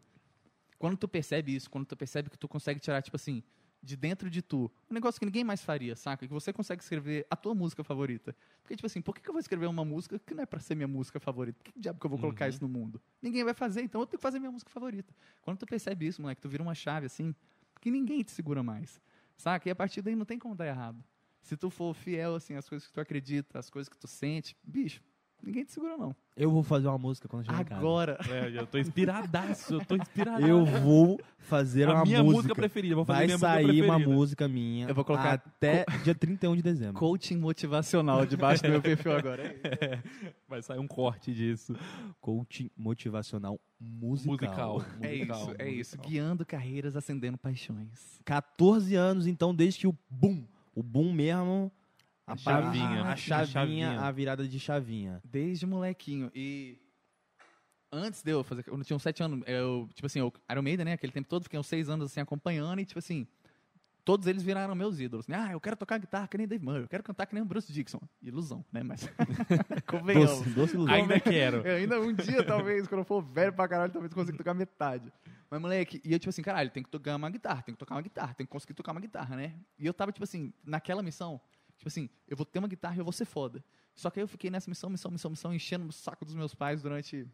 Quando 0.79 0.97
tu 0.97 1.07
percebe 1.07 1.55
isso, 1.55 1.69
quando 1.71 1.87
tu 1.87 1.97
percebe 1.97 2.31
que 2.31 2.38
tu 2.38 2.49
consegue 2.49 2.81
tirar, 2.81 3.02
tipo 3.02 3.17
assim, 3.17 3.43
de 3.83 3.97
dentro 3.97 4.31
de 4.31 4.41
tu, 4.41 4.71
um 4.89 4.95
negócio 4.95 5.19
que 5.19 5.27
ninguém 5.27 5.43
mais 5.43 5.62
faria, 5.65 5.97
saca? 5.97 6.27
Que 6.27 6.33
você 6.33 6.53
consegue 6.53 6.81
escrever 6.83 7.27
a 7.29 7.35
tua 7.35 7.53
música 7.55 7.83
favorita. 7.83 8.35
Porque, 8.62 8.77
tipo 8.77 8.87
assim, 8.87 9.03
por 9.03 9.15
que, 9.15 9.21
que 9.21 9.29
eu 9.29 9.33
vou 9.33 9.41
escrever 9.41 9.67
uma 9.67 9.85
música 9.85 10.19
que 10.21 10.33
não 10.35 10.43
é 10.45 10.47
pra 10.47 10.61
ser 10.61 10.75
minha 10.77 10.87
música 10.87 11.19
favorita? 11.19 11.59
Por 11.65 11.73
que 11.73 11.81
diabo 11.81 11.99
que 11.99 12.07
eu 12.07 12.11
vou 12.11 12.19
colocar 12.19 12.45
Uhum. 12.45 12.51
isso 12.51 12.62
no 12.62 12.69
mundo? 12.69 13.03
Ninguém 13.21 13.43
vai 13.43 13.55
fazer, 13.55 13.83
então 13.83 14.01
eu 14.01 14.07
tenho 14.07 14.19
que 14.19 14.23
fazer 14.23 14.39
minha 14.39 14.53
música 14.53 14.71
favorita. 14.71 15.12
Quando 15.41 15.59
tu 15.59 15.67
percebe 15.67 16.07
isso, 16.07 16.23
moleque, 16.23 16.41
tu 16.41 16.49
vira 16.49 16.62
uma 16.62 16.75
chave 16.77 17.07
assim, 17.07 17.35
que 17.81 17.91
ninguém 17.91 18.23
te 18.23 18.31
segura 18.31 18.62
mais. 18.62 19.01
Saca? 19.37 19.69
E 19.69 19.73
a 19.73 19.75
partir 19.75 20.01
daí 20.01 20.15
não 20.15 20.25
tem 20.25 20.39
como 20.39 20.55
dar 20.55 20.67
errado. 20.69 21.03
Se 21.41 21.57
tu 21.57 21.69
for 21.69 21.93
fiel, 21.93 22.37
assim, 22.37 22.55
às 22.55 22.69
coisas 22.69 22.87
que 22.87 22.93
tu 22.95 23.01
acredita, 23.01 23.59
às 23.59 23.69
coisas 23.69 23.89
que 23.89 23.99
tu 23.99 24.07
sente, 24.07 24.57
bicho, 24.62 25.03
ninguém 25.43 25.65
te 25.65 25.73
segura, 25.73 25.97
não. 25.97 26.15
Eu 26.37 26.51
vou 26.51 26.63
fazer 26.63 26.89
uma 26.89 26.99
música 26.99 27.29
quando 27.29 27.45
chegar 27.45 27.61
em 27.61 27.65
casa. 27.65 27.81
Agora. 27.81 28.19
É, 28.31 28.59
eu 28.59 28.67
tô 28.67 28.79
inspiradaço, 28.79 29.75
eu 29.75 29.85
tô 29.85 29.97
inspiradaço. 29.97 30.47
Eu 30.47 30.65
vou 30.65 31.21
fazer 31.39 31.89
a 31.89 31.95
uma 31.95 32.05
minha 32.05 32.23
música. 32.23 32.37
música 32.37 32.55
preferida, 32.55 32.95
vou 32.95 33.05
fazer 33.05 33.19
Vai 33.19 33.27
minha 33.27 33.37
música 33.37 33.53
sair 33.53 33.83
uma 33.83 33.95
preferida. 33.95 34.17
música 34.17 34.49
minha 34.49 34.89
Eu 34.89 34.95
vou 34.95 35.05
colocar 35.05 35.33
até 35.35 35.85
dia 36.03 36.15
31 36.15 36.57
de 36.57 36.63
dezembro. 36.63 36.99
Coaching 36.99 37.37
motivacional 37.37 38.25
debaixo 38.25 38.63
do 38.63 38.71
meu 38.71 38.81
perfil 38.81 39.13
agora. 39.13 39.43
É. 39.43 39.99
Vai 40.49 40.63
sair 40.63 40.79
um 40.79 40.87
corte 40.87 41.35
disso. 41.35 41.75
Coaching 42.21 42.71
motivacional 42.77 43.61
musical. 43.79 44.75
Musical. 44.77 44.85
É 45.01 45.09
musical, 45.09 45.43
isso, 45.43 45.55
é 45.59 45.69
isso. 45.71 45.97
musical. 45.97 46.11
Guiando 46.11 46.47
carreiras, 46.47 46.97
acendendo 46.97 47.37
paixões. 47.37 48.21
14 48.25 48.95
anos, 48.95 49.27
então, 49.27 49.55
desde 49.55 49.81
que 49.81 49.87
o 49.87 49.95
boom, 50.09 50.45
o 50.75 50.83
boom 50.83 51.13
mesmo, 51.13 51.71
A 52.26 52.33
a 52.33 52.37
chavinha. 52.37 53.02
a, 53.02 53.12
A 53.12 53.17
chavinha, 53.17 53.47
chavinha. 53.47 54.00
a 54.00 54.11
virada 54.11 54.47
de 54.47 54.59
chavinha. 54.61 55.21
Desde 55.25 55.67
molequinho. 55.67 56.31
E 56.35 56.79
antes 57.91 58.23
de 58.23 58.31
eu 58.31 58.43
fazer. 58.45 58.64
Eu 58.67 58.83
tinha 58.85 58.97
uns 58.97 59.02
sete 59.02 59.23
anos. 59.23 59.43
Eu, 59.47 59.88
tipo 59.95 60.07
assim, 60.07 60.21
eu, 60.21 60.33
Iron 60.50 60.62
Maiden, 60.62 60.85
né? 60.85 60.93
Aquele 60.95 61.12
tempo 61.12 61.29
todo, 61.29 61.43
fiquei 61.45 61.59
uns 61.59 61.67
seis 61.67 61.88
anos 61.88 62.07
assim 62.11 62.21
acompanhando 62.21 62.81
e, 62.81 62.85
tipo 62.85 62.99
assim. 62.99 63.26
Todos 64.05 64.26
eles 64.26 64.43
viraram 64.43 64.75
meus 64.75 64.99
ídolos. 64.99 65.29
né? 65.29 65.37
Ah, 65.38 65.52
eu 65.52 65.61
quero 65.61 65.76
tocar 65.76 65.97
guitarra 65.97 66.26
que 66.26 66.37
nem 66.37 66.45
Dave 66.49 66.64
Murray, 66.64 66.83
eu 66.83 66.88
quero 66.88 67.05
cantar 67.05 67.25
que 67.25 67.35
nem 67.35 67.43
o 67.43 67.47
Bruce 67.47 67.73
Dixon. 67.73 68.00
Ilusão, 68.21 68.64
né? 68.73 68.83
Mas. 68.83 69.09
Convenhamos. 69.87 70.38
Doce, 70.41 70.50
doce 70.50 70.75
ilusão. 70.75 70.93
Ainda 70.93 71.21
quero. 71.21 71.59
Eu 71.59 71.76
ainda 71.79 72.00
um 72.00 72.12
dia, 72.12 72.43
talvez, 72.45 72.88
quando 72.88 73.02
eu 73.02 73.05
for 73.05 73.23
velho 73.23 73.52
pra 73.52 73.69
caralho, 73.69 73.93
talvez 73.93 74.11
eu 74.11 74.17
consiga 74.17 74.37
tocar 74.37 74.55
metade. 74.55 75.12
Mas, 75.49 75.61
moleque, 75.61 76.00
e 76.05 76.12
eu, 76.12 76.19
tipo 76.19 76.31
assim, 76.31 76.43
caralho, 76.43 76.69
tem 76.71 76.83
que 76.83 76.91
tocar 76.91 77.14
uma 77.14 77.31
guitarra, 77.31 77.62
tem 77.62 77.75
que 77.75 77.79
tocar 77.79 77.95
uma 77.95 78.02
guitarra, 78.02 78.35
tem 78.35 78.45
que 78.45 78.50
conseguir 78.50 78.75
tocar 78.75 78.91
uma 78.91 79.00
guitarra, 79.00 79.37
né? 79.37 79.55
E 79.79 79.87
eu 79.87 79.95
tava, 79.95 80.11
tipo 80.11 80.25
assim, 80.25 80.52
naquela 80.64 81.00
missão, 81.00 81.41
tipo 81.76 81.88
assim, 81.88 82.09
eu 82.29 82.37
vou 82.37 82.47
ter 82.47 82.59
uma 82.59 82.69
guitarra 82.69 82.97
e 82.97 82.99
eu 82.99 83.05
vou 83.05 83.12
ser 83.12 83.25
foda. 83.25 83.62
Só 83.95 84.11
que 84.11 84.21
aí 84.21 84.25
eu 84.25 84.29
fiquei 84.29 84.50
nessa 84.50 84.71
missão, 84.71 84.88
missão, 84.91 85.11
missão, 85.11 85.31
missão, 85.31 85.55
enchendo 85.55 85.87
o 85.87 85.93
saco 85.93 86.25
dos 86.25 86.35
meus 86.35 86.55
pais 86.55 86.83
durante. 86.83 87.26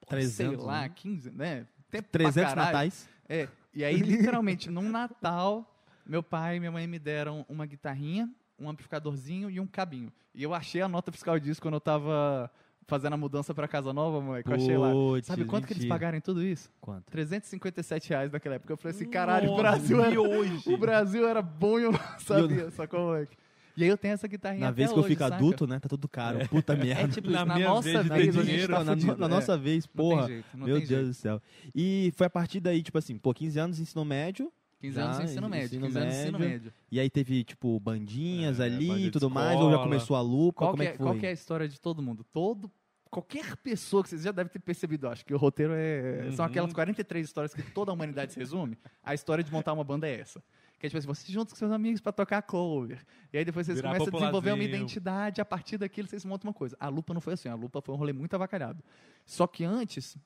porra, 0.00 0.10
300, 0.10 0.34
sei 0.34 0.66
lá, 0.66 0.82
né? 0.82 0.88
15, 0.94 1.30
né? 1.30 1.66
Tempo 1.90 2.08
pra 2.08 2.20
300 2.20 2.34
caralho. 2.42 2.66
natais. 2.66 3.08
É, 3.28 3.48
e 3.74 3.84
aí, 3.84 3.96
literalmente, 4.00 4.70
num 4.70 4.90
Natal, 4.90 5.86
meu 6.04 6.22
pai 6.22 6.56
e 6.56 6.60
minha 6.60 6.72
mãe 6.72 6.86
me 6.86 6.98
deram 6.98 7.46
uma 7.48 7.64
guitarrinha, 7.66 8.30
um 8.58 8.68
amplificadorzinho 8.68 9.50
e 9.50 9.58
um 9.58 9.66
cabinho. 9.66 10.12
E 10.34 10.42
eu 10.42 10.54
achei 10.54 10.80
a 10.80 10.88
nota 10.88 11.10
fiscal 11.12 11.38
disso 11.38 11.60
quando 11.60 11.74
eu 11.74 11.80
tava 11.80 12.50
fazendo 12.86 13.14
a 13.14 13.16
mudança 13.16 13.54
pra 13.54 13.68
casa 13.68 13.92
nova, 13.92 14.20
moleque. 14.20 14.50
Eu 14.50 14.54
achei 14.56 14.76
lá. 14.76 14.90
Sabe 15.22 15.44
quanto 15.44 15.66
que 15.66 15.72
eles 15.72 15.84
mentira. 15.84 15.94
pagaram 15.94 16.18
em 16.18 16.20
tudo 16.20 16.42
isso? 16.42 16.70
Quanto? 16.80 17.10
357 17.10 18.10
reais 18.10 18.32
naquela 18.32 18.56
época. 18.56 18.72
Eu 18.72 18.76
falei 18.76 18.94
assim, 18.94 19.08
caralho, 19.08 19.52
o 19.52 19.56
Brasil, 19.56 20.02
era, 20.02 20.20
hoje? 20.20 20.68
o 20.68 20.76
Brasil 20.76 21.26
era 21.26 21.40
bom 21.40 21.78
e 21.78 21.84
eu 21.84 21.92
não 21.92 22.00
sabia, 22.18 22.70
sacou, 22.70 23.00
moleque? 23.00 23.36
E 23.76 23.82
aí 23.84 23.88
eu 23.88 23.96
tenho 23.96 24.14
essa 24.14 24.28
guitarrinha 24.28 24.60
Na 24.60 24.68
até 24.68 24.76
vez 24.76 24.90
que 24.90 24.94
eu 24.98 25.00
hoje, 25.00 25.08
fico 25.08 25.22
saca? 25.22 25.34
adulto, 25.36 25.66
né? 25.66 25.80
Tá 25.80 25.88
tudo 25.88 26.08
caro. 26.08 26.46
Puta 26.48 26.72
É 26.74 26.76
merda. 26.76 27.08
tipo 27.08 27.30
Na 27.30 27.44
na 27.44 27.54
minha 27.54 27.68
nossa 27.68 27.82
vez 27.82 27.94
vez, 27.94 28.08
ter 28.08 28.14
a 28.14 28.32
gente 28.42 28.44
dinheiro, 28.46 28.72
tá 28.72 28.78
na, 28.80 28.84
na- 28.84 28.90
fudido, 29.00 29.16
na 29.18 29.26
é. 29.26 29.28
nossa 29.28 29.56
vez, 29.58 29.84
Não 29.86 29.92
tem 29.92 30.10
porra. 30.10 30.26
jeito, 30.28 30.46
não 30.56 30.66
meu 30.66 30.78
tem 30.78 30.86
Deus 30.86 31.00
jeito. 31.00 31.08
do 31.08 31.14
céu. 31.14 31.42
E 31.74 32.12
foi 32.16 32.26
a 32.26 32.30
partir 32.30 32.60
daí, 32.60 32.82
tipo 32.82 32.98
assim, 32.98 33.16
pô, 33.16 33.32
15 33.32 33.58
anos 33.58 33.78
ensino 33.80 34.04
médio. 34.04 34.52
15 34.80 34.94
Já, 34.96 35.04
anos 35.04 35.16
de 35.18 35.24
ensino 35.24 35.48
médio, 35.48 35.66
ensino 35.66 35.86
15 35.86 35.98
anos 35.98 36.14
de 36.14 36.20
ensino 36.20 36.38
médio. 36.40 36.72
E 36.90 36.98
aí 37.00 37.08
teve, 37.08 37.44
tipo, 37.44 37.78
bandinhas 37.78 38.58
É, 38.60 38.64
ali 38.64 39.06
e 39.06 39.10
tudo 39.12 39.30
mais. 39.30 39.58
Ou 39.60 39.70
já 39.70 39.78
começou 39.78 40.16
a 40.16 40.20
lupa? 40.20 40.58
Qual, 40.58 40.70
como 40.72 40.82
que 40.82 40.88
é 40.88 40.90
é, 40.90 40.92
que 40.92 40.98
foi? 40.98 41.06
qual 41.06 41.16
que 41.18 41.26
é 41.26 41.28
a 41.28 41.32
história 41.32 41.68
de 41.68 41.80
todo 41.80 42.02
mundo? 42.02 42.24
Todo, 42.32 42.68
qualquer 43.08 43.56
pessoa 43.58 44.02
que 44.02 44.08
vocês 44.08 44.22
já 44.22 44.32
devem 44.32 44.52
ter 44.52 44.58
percebido, 44.58 45.06
eu 45.06 45.10
acho 45.12 45.24
que 45.24 45.32
o 45.32 45.36
roteiro 45.38 45.72
é. 45.74 46.28
São 46.32 46.44
Uhum. 46.44 46.50
aquelas 46.50 46.72
43 46.72 47.24
histórias 47.26 47.54
que 47.54 47.62
toda 47.62 47.92
a 47.92 47.94
humanidade 47.94 48.32
se 48.32 48.38
resume. 48.40 48.76
A 49.04 49.14
história 49.14 49.44
de 49.44 49.52
montar 49.52 49.72
uma 49.72 49.84
banda 49.84 50.08
é 50.08 50.18
essa. 50.18 50.42
Que 50.82 50.86
é 50.86 50.88
tipo 50.90 50.98
assim, 50.98 51.06
você 51.06 51.32
junta 51.32 51.50
com 51.52 51.56
seus 51.56 51.70
amigos 51.70 52.00
pra 52.00 52.10
tocar 52.10 52.42
cover. 52.42 53.06
E 53.32 53.38
aí 53.38 53.44
depois 53.44 53.66
vocês 53.66 53.78
Virar 53.78 53.90
começam 53.92 54.08
a 54.08 54.18
desenvolver 54.18 54.50
uma 54.50 54.64
identidade, 54.64 55.40
a 55.40 55.44
partir 55.44 55.78
daquilo 55.78 56.08
vocês 56.08 56.24
montam 56.24 56.48
uma 56.48 56.52
coisa. 56.52 56.76
A 56.80 56.88
lupa 56.88 57.14
não 57.14 57.20
foi 57.20 57.34
assim, 57.34 57.48
a 57.48 57.54
lupa 57.54 57.80
foi 57.80 57.94
um 57.94 57.98
rolê 57.98 58.12
muito 58.12 58.34
avacalhado. 58.34 58.82
Só 59.24 59.46
que 59.46 59.62
antes, 59.64 60.16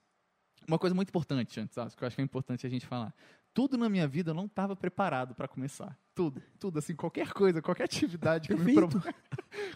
uma 0.66 0.78
coisa 0.78 0.94
muito 0.96 1.10
importante 1.10 1.60
antes, 1.60 1.74
sabe, 1.74 1.94
que 1.94 2.02
eu 2.02 2.06
acho 2.06 2.16
que 2.16 2.22
é 2.22 2.24
importante 2.24 2.66
a 2.66 2.70
gente 2.70 2.86
falar. 2.86 3.14
Tudo 3.52 3.76
na 3.76 3.90
minha 3.90 4.08
vida 4.08 4.30
eu 4.30 4.34
não 4.34 4.46
estava 4.46 4.74
preparado 4.74 5.34
para 5.34 5.46
começar. 5.46 5.94
Tudo, 6.14 6.42
tudo, 6.58 6.78
assim, 6.78 6.96
qualquer 6.96 7.34
coisa, 7.34 7.60
qualquer 7.60 7.84
atividade 7.84 8.48
que 8.48 8.54
eu 8.54 8.58
me 8.58 8.72
proponho. 8.72 9.04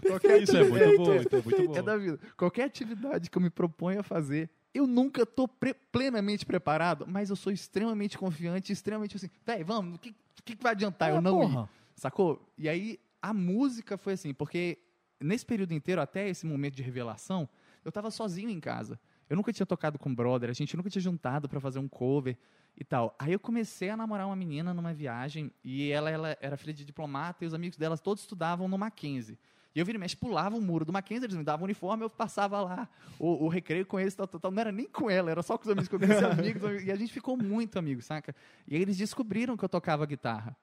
qualquer 0.06 0.42
Isso 0.42 0.56
é 0.56 0.60
muito 0.64 0.76
atividade- 0.82 0.96
bom, 0.96 1.14
isso 1.14 1.28
é 1.36 1.42
muito 1.42 1.66
bom. 1.72 1.76
é 1.78 1.82
da 1.82 1.96
vida. 1.98 2.18
Qualquer 2.38 2.64
atividade 2.64 3.28
que 3.30 3.36
eu 3.36 3.42
me 3.42 3.50
proponho 3.50 4.00
a 4.00 4.02
fazer, 4.02 4.48
eu 4.72 4.86
nunca 4.86 5.24
tô 5.26 5.46
pre- 5.48 5.74
plenamente 5.74 6.46
preparado, 6.46 7.06
mas 7.08 7.30
eu 7.30 7.36
sou 7.36 7.52
extremamente 7.52 8.16
confiante, 8.16 8.72
extremamente 8.72 9.16
assim, 9.16 9.28
véi, 9.44 9.64
vamos, 9.64 9.96
o 9.96 9.98
que, 9.98 10.14
que 10.44 10.56
que 10.56 10.62
vai 10.62 10.72
adiantar 10.72 11.10
eu 11.10 11.16
Ah, 11.16 11.20
não 11.20 11.42
ir? 11.42 11.48
porra. 11.48 11.70
Sacou? 11.96 12.48
E 12.56 12.68
aí 12.68 12.98
a 13.20 13.34
música 13.34 13.98
foi 13.98 14.14
assim, 14.14 14.32
porque 14.32 14.78
nesse 15.20 15.44
período 15.44 15.72
inteiro, 15.74 16.00
até 16.00 16.28
esse 16.28 16.46
momento 16.46 16.74
de 16.76 16.82
revelação, 16.82 17.48
eu 17.84 17.92
tava 17.92 18.10
sozinho 18.10 18.48
em 18.48 18.60
casa. 18.60 18.98
Eu 19.28 19.36
nunca 19.36 19.52
tinha 19.52 19.66
tocado 19.66 19.98
com 19.98 20.12
brother, 20.14 20.50
a 20.50 20.52
gente 20.52 20.76
nunca 20.76 20.88
tinha 20.90 21.02
juntado 21.02 21.48
para 21.48 21.60
fazer 21.60 21.78
um 21.78 21.86
cover 21.88 22.36
e 22.76 22.82
tal. 22.84 23.14
Aí 23.18 23.32
eu 23.32 23.38
comecei 23.38 23.90
a 23.90 23.96
namorar 23.96 24.26
uma 24.26 24.34
menina 24.34 24.72
numa 24.74 24.92
viagem 24.94 25.52
e 25.62 25.90
ela, 25.90 26.10
ela 26.10 26.36
era 26.40 26.56
filha 26.56 26.72
de 26.72 26.84
diplomata 26.84 27.44
e 27.44 27.46
os 27.46 27.54
amigos 27.54 27.76
delas 27.76 28.00
todos 28.00 28.22
estudavam 28.22 28.66
no 28.66 28.78
Mackenzie. 28.78 29.38
E 29.74 29.78
eu 29.78 29.86
vira 29.86 29.96
e 29.96 30.00
mexe, 30.00 30.16
pulava 30.16 30.56
o 30.56 30.60
muro 30.60 30.84
do 30.84 30.92
Mackenzie, 30.92 31.26
eles 31.26 31.36
me 31.36 31.44
davam 31.44 31.64
uniforme, 31.64 32.02
eu 32.04 32.10
passava 32.10 32.60
lá 32.60 32.88
o, 33.18 33.44
o 33.44 33.48
recreio 33.48 33.86
com 33.86 34.00
eles, 34.00 34.14
tal, 34.14 34.26
tal, 34.26 34.40
tal. 34.40 34.50
Não 34.50 34.60
era 34.60 34.72
nem 34.72 34.86
com 34.86 35.08
ela, 35.08 35.30
era 35.30 35.42
só 35.42 35.56
com 35.56 35.62
os 35.64 35.70
amigos 35.70 35.88
que 35.88 35.94
eu 35.94 36.00
conhecia 36.00 36.26
amigos. 36.28 36.60
E 36.84 36.90
a 36.90 36.96
gente 36.96 37.12
ficou 37.12 37.36
muito 37.36 37.78
amigo, 37.78 38.02
saca? 38.02 38.34
E 38.66 38.74
aí 38.74 38.82
eles 38.82 38.96
descobriram 38.96 39.56
que 39.56 39.64
eu 39.64 39.68
tocava 39.68 40.04
guitarra. 40.06 40.56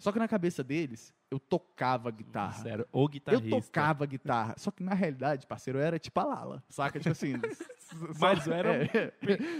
Só 0.00 0.12
que 0.12 0.18
na 0.20 0.28
cabeça 0.28 0.62
deles, 0.62 1.12
eu 1.28 1.40
tocava 1.40 2.08
guitarra. 2.12 2.62
Sério, 2.62 2.86
o 2.92 3.02
Eu 3.02 3.08
guitarrista. 3.08 3.48
tocava 3.60 4.06
guitarra. 4.06 4.54
Só 4.56 4.70
que 4.70 4.80
na 4.82 4.94
realidade, 4.94 5.44
parceiro, 5.46 5.78
eu 5.80 5.82
era 5.82 5.98
tipo 5.98 6.18
a 6.20 6.24
Lala. 6.24 6.62
Saca? 6.68 6.98
Tipo 7.00 7.10
assim. 7.12 7.32
Mas 8.20 8.44
só- 8.44 8.52
era- 8.52 8.74
é. 8.84 9.12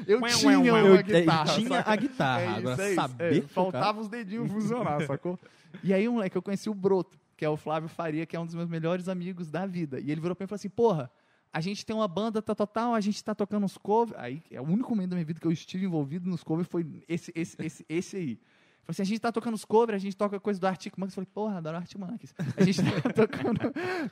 Eu 0.07 0.21
tinha 0.23 0.53
Eu- 0.77 1.03
guitarra. 1.03 1.55
tinha 1.55 1.83
a 1.85 1.97
guitarra, 1.97 2.41
É 2.43 2.47
isso, 2.47 2.59
agora 2.59 2.83
é 2.91 2.95
saber 2.95 3.39
é. 3.39 3.43
Faltava 3.49 4.01
os 4.01 4.09
dedinhos 4.09 4.51
funcionar, 4.51 5.05
sacou? 5.07 5.39
E 5.83 5.93
aí, 5.93 6.09
um 6.09 6.15
moleque, 6.15 6.37
eu 6.37 6.43
conheci 6.43 6.71
o 6.71 6.75
Broto, 6.75 7.19
que 7.39 7.45
é 7.45 7.49
o 7.49 7.57
Flávio 7.57 7.89
Faria, 7.89 8.27
que 8.27 8.35
é 8.37 8.41
um 8.41 8.45
dos 8.45 8.55
meus 8.57 8.69
melhores 8.69 9.09
amigos 9.09 9.49
da 9.49 9.65
vida. 9.65 10.01
E 10.01 10.11
ele 10.11 10.21
virou 10.21 10.35
pra 10.37 10.45
mim 10.45 10.47
e 10.47 10.49
falou 10.49 10.57
assim: 10.57 10.69
porra. 10.69 11.11
A 11.51 11.63
gente 11.63 11.87
tem 11.87 11.97
uma 11.97 12.07
banda, 12.07 12.43
tal, 12.43 12.55
tal, 12.55 12.67
tal, 12.67 12.95
a 12.95 13.01
gente 13.01 13.25
tá 13.25 13.35
tocando 13.35 13.65
uns 13.65 13.79
covers. 13.79 14.21
Aí, 14.21 14.43
é 14.51 14.61
o 14.61 14.65
único 14.65 14.91
momento 14.91 15.11
da 15.11 15.17
minha 15.17 15.25
vida 15.25 15.41
que 15.41 15.47
eu 15.47 15.51
estive 15.51 15.87
envolvido 15.87 16.29
nos 16.29 16.45
covers 16.45 16.69
foi 16.69 17.03
esse, 17.09 17.33
esse, 17.35 17.57
esse, 17.59 17.87
esse 17.89 18.17
aí. 18.19 18.35
Falei 18.37 18.91
assim, 18.91 19.01
a 19.03 19.05
gente 19.07 19.19
tá 19.19 19.33
tocando 19.33 19.55
os 19.55 19.65
covers, 19.65 19.97
a 19.97 19.99
gente 19.99 20.15
toca 20.15 20.39
coisa 20.39 20.61
do 20.61 20.67
Arctic 20.67 20.99
Monkeys. 20.99 21.15
Falei, 21.15 21.29
porra, 21.33 21.57
adoro 21.57 21.79
Arctic 21.79 21.99
Monkeys. 21.99 22.35
A 22.55 22.63
gente 22.63 22.83
tá 23.03 23.13
tocando 23.15 23.61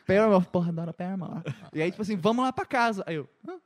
Paramore, 0.07 0.47
porra, 0.47 0.71
adoro 0.71 0.95
Paramore. 0.95 1.43
E 1.75 1.83
aí, 1.83 1.91
tipo 1.91 2.01
assim, 2.01 2.17
vamos 2.17 2.43
lá 2.43 2.51
pra 2.55 2.65
casa. 2.65 3.05
Aí 3.07 3.17
eu, 3.17 3.29
"Hã? 3.47 3.59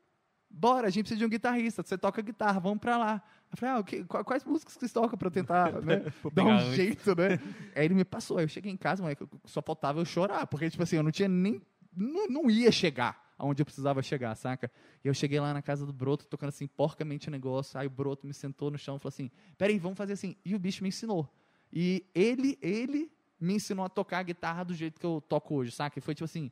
Bora, 0.51 0.89
a 0.89 0.91
gente 0.91 1.05
precisa 1.05 1.19
de 1.19 1.25
um 1.25 1.29
guitarrista, 1.29 1.83
você 1.83 1.97
toca 1.97 2.21
guitarra, 2.21 2.59
vamos 2.61 2.79
pra 2.81 2.97
lá. 2.99 3.23
Eu 3.51 3.57
falei, 3.57 3.75
ah, 3.77 3.83
que- 3.83 4.05
qua- 4.05 4.25
quais 4.25 4.45
músicas 4.45 4.75
que 4.75 4.81
vocês 4.81 4.93
tocam 4.93 5.17
pra 5.19 5.27
eu 5.29 5.31
tentar, 5.33 5.73
né, 5.83 6.03
dar 6.33 6.45
um 6.45 6.51
antes. 6.53 6.75
jeito, 6.75 7.15
né? 7.17 7.39
Aí 7.75 7.85
ele 7.85 7.95
me 7.95 8.05
passou, 8.05 8.39
aí 8.39 8.45
eu 8.45 8.49
cheguei 8.49 8.71
em 8.73 8.77
casa, 8.77 9.03
moleque, 9.03 9.25
só 9.45 9.63
faltava 9.63 10.01
eu 10.01 10.05
chorar, 10.05 10.47
porque, 10.47 10.69
tipo 10.69 10.83
assim, 10.83 10.97
eu 10.97 11.03
não 11.03 11.11
tinha 11.11 11.29
nem, 11.29 11.61
não, 11.97 12.29
não 12.29 12.51
ia 12.51 12.71
chegar 12.73 13.31
aonde 13.39 13.63
eu 13.63 13.65
precisava 13.65 14.03
chegar, 14.03 14.35
saca? 14.35 14.71
E 15.03 15.09
eu 15.09 15.15
cheguei 15.15 15.41
lá 15.41 15.55
na 15.55 15.63
casa 15.63 15.87
do 15.87 15.93
Broto, 15.95 16.27
tocando 16.27 16.51
assim, 16.51 16.67
porcamente 16.67 17.29
o 17.29 17.31
negócio, 17.31 17.79
aí 17.81 17.87
o 17.87 17.91
Broto 17.91 18.27
me 18.27 18.35
sentou 18.35 18.71
no 18.71 18.77
chão 18.77 18.97
e 18.97 18.99
falou 18.99 19.09
assim, 19.09 19.31
peraí, 19.57 19.79
vamos 19.79 19.97
fazer 19.97 20.13
assim. 20.13 20.37
E 20.45 20.55
o 20.55 20.59
bicho 20.59 20.83
me 20.83 20.89
ensinou. 20.91 21.27
E 21.73 22.05
ele, 22.15 22.59
ele 22.61 23.11
me 23.41 23.55
ensinou 23.55 23.87
a 23.87 23.89
tocar 23.89 24.19
a 24.19 24.23
guitarra 24.23 24.63
do 24.65 24.75
jeito 24.75 25.01
que 25.01 25.07
eu 25.07 25.23
toco 25.27 25.55
hoje, 25.55 25.73
saca? 25.73 25.99
E 25.99 26.03
foi 26.03 26.15
tipo 26.15 26.27
assim, 26.27 26.51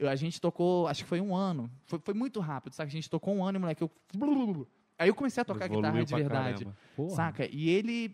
eu- 0.00 0.08
a 0.08 0.16
gente 0.16 0.40
tocou, 0.40 0.86
acho 0.88 1.02
que 1.04 1.08
foi 1.08 1.20
um 1.20 1.34
ano, 1.34 1.70
foi, 1.86 1.98
foi 2.02 2.14
muito 2.14 2.40
rápido, 2.40 2.72
saca? 2.74 2.88
A 2.88 2.92
gente 2.92 3.08
tocou 3.08 3.34
um 3.34 3.44
ano 3.44 3.58
e, 3.58 3.60
moleque, 3.60 3.82
eu... 3.82 3.90
Aí 4.98 5.08
eu 5.08 5.14
comecei 5.14 5.40
a 5.40 5.44
tocar 5.44 5.66
Evoluiu 5.66 5.82
guitarra 5.82 6.04
de 6.04 6.14
verdade. 6.14 6.66
Saca? 7.14 7.46
E 7.50 7.68
ele, 7.70 8.08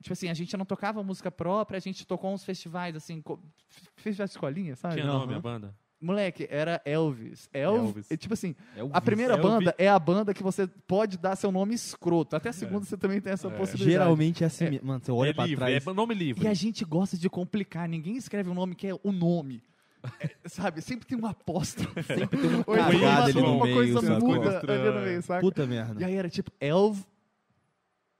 tipo 0.00 0.12
assim, 0.12 0.28
a 0.28 0.34
gente 0.34 0.56
não 0.56 0.64
tocava 0.64 1.02
música 1.02 1.30
própria, 1.30 1.76
a 1.76 1.80
gente 1.80 2.04
tocou 2.06 2.32
uns 2.32 2.42
festivais, 2.44 2.96
assim, 2.96 3.20
co- 3.22 3.38
festival 3.96 4.26
de 4.26 4.32
escolinha, 4.32 4.74
sabe? 4.76 4.94
Tinha 4.94 5.06
nome 5.06 5.34
a 5.34 5.40
banda? 5.40 5.74
Moleque, 6.00 6.48
era 6.50 6.82
Elvis. 6.84 7.48
Elvis. 7.52 7.86
Elvis. 7.86 8.10
é 8.10 8.16
tipo 8.16 8.34
assim, 8.34 8.56
É 8.76 8.82
o 8.82 8.90
a 8.92 9.00
primeira 9.00 9.34
Elvis. 9.34 9.48
banda 9.48 9.74
é 9.78 9.88
a 9.88 9.96
banda 10.00 10.34
que 10.34 10.42
você 10.42 10.66
pode 10.66 11.16
dar 11.16 11.36
seu 11.36 11.52
nome 11.52 11.74
escroto. 11.74 12.34
Até 12.34 12.48
a 12.48 12.52
segunda 12.52 12.84
você 12.84 12.96
também 12.96 13.20
tem 13.20 13.32
essa 13.32 13.46
É. 13.46 13.50
possibilidade. 13.56 13.92
Geralmente 13.92 14.42
é 14.42 14.48
assim, 14.48 14.68
mesmo. 14.68 14.84
mano, 14.88 15.00
você 15.04 15.12
olha 15.12 15.30
é 15.30 15.32
pra 15.32 15.44
livre, 15.46 15.64
trás. 15.64 15.86
é 15.86 15.92
nome 15.92 16.12
livre. 16.12 16.44
E 16.44 16.48
a 16.48 16.54
gente 16.54 16.84
gosta 16.84 17.16
de 17.16 17.30
complicar. 17.30 17.88
Ninguém 17.88 18.16
escreve 18.16 18.50
um 18.50 18.54
nome 18.54 18.74
que 18.74 18.88
é 18.88 18.94
o 19.00 19.12
nome. 19.12 19.62
É, 20.20 20.48
sabe? 20.48 20.80
Sempre 20.82 21.06
tem 21.06 21.18
um 21.18 21.26
apóstrofo. 21.26 21.92
Sempre 22.02 22.38
tem 22.38 22.48
uma 22.50 22.64
Ou 22.66 22.74
então 22.74 22.86
cagada 22.90 23.00
uma, 23.00 23.22
ali 23.24 23.32
no 23.34 23.56
uma 23.56 23.64
meio, 23.64 23.76
coisa 23.76 24.18
muda 24.18 24.58
ali 24.58 24.90
no 24.90 25.00
meio, 25.00 25.22
saca? 25.22 25.40
Puta 25.40 25.66
merda. 25.66 26.00
E 26.00 26.04
aí 26.04 26.14
era 26.16 26.28
tipo, 26.28 26.50
Elv 26.60 26.98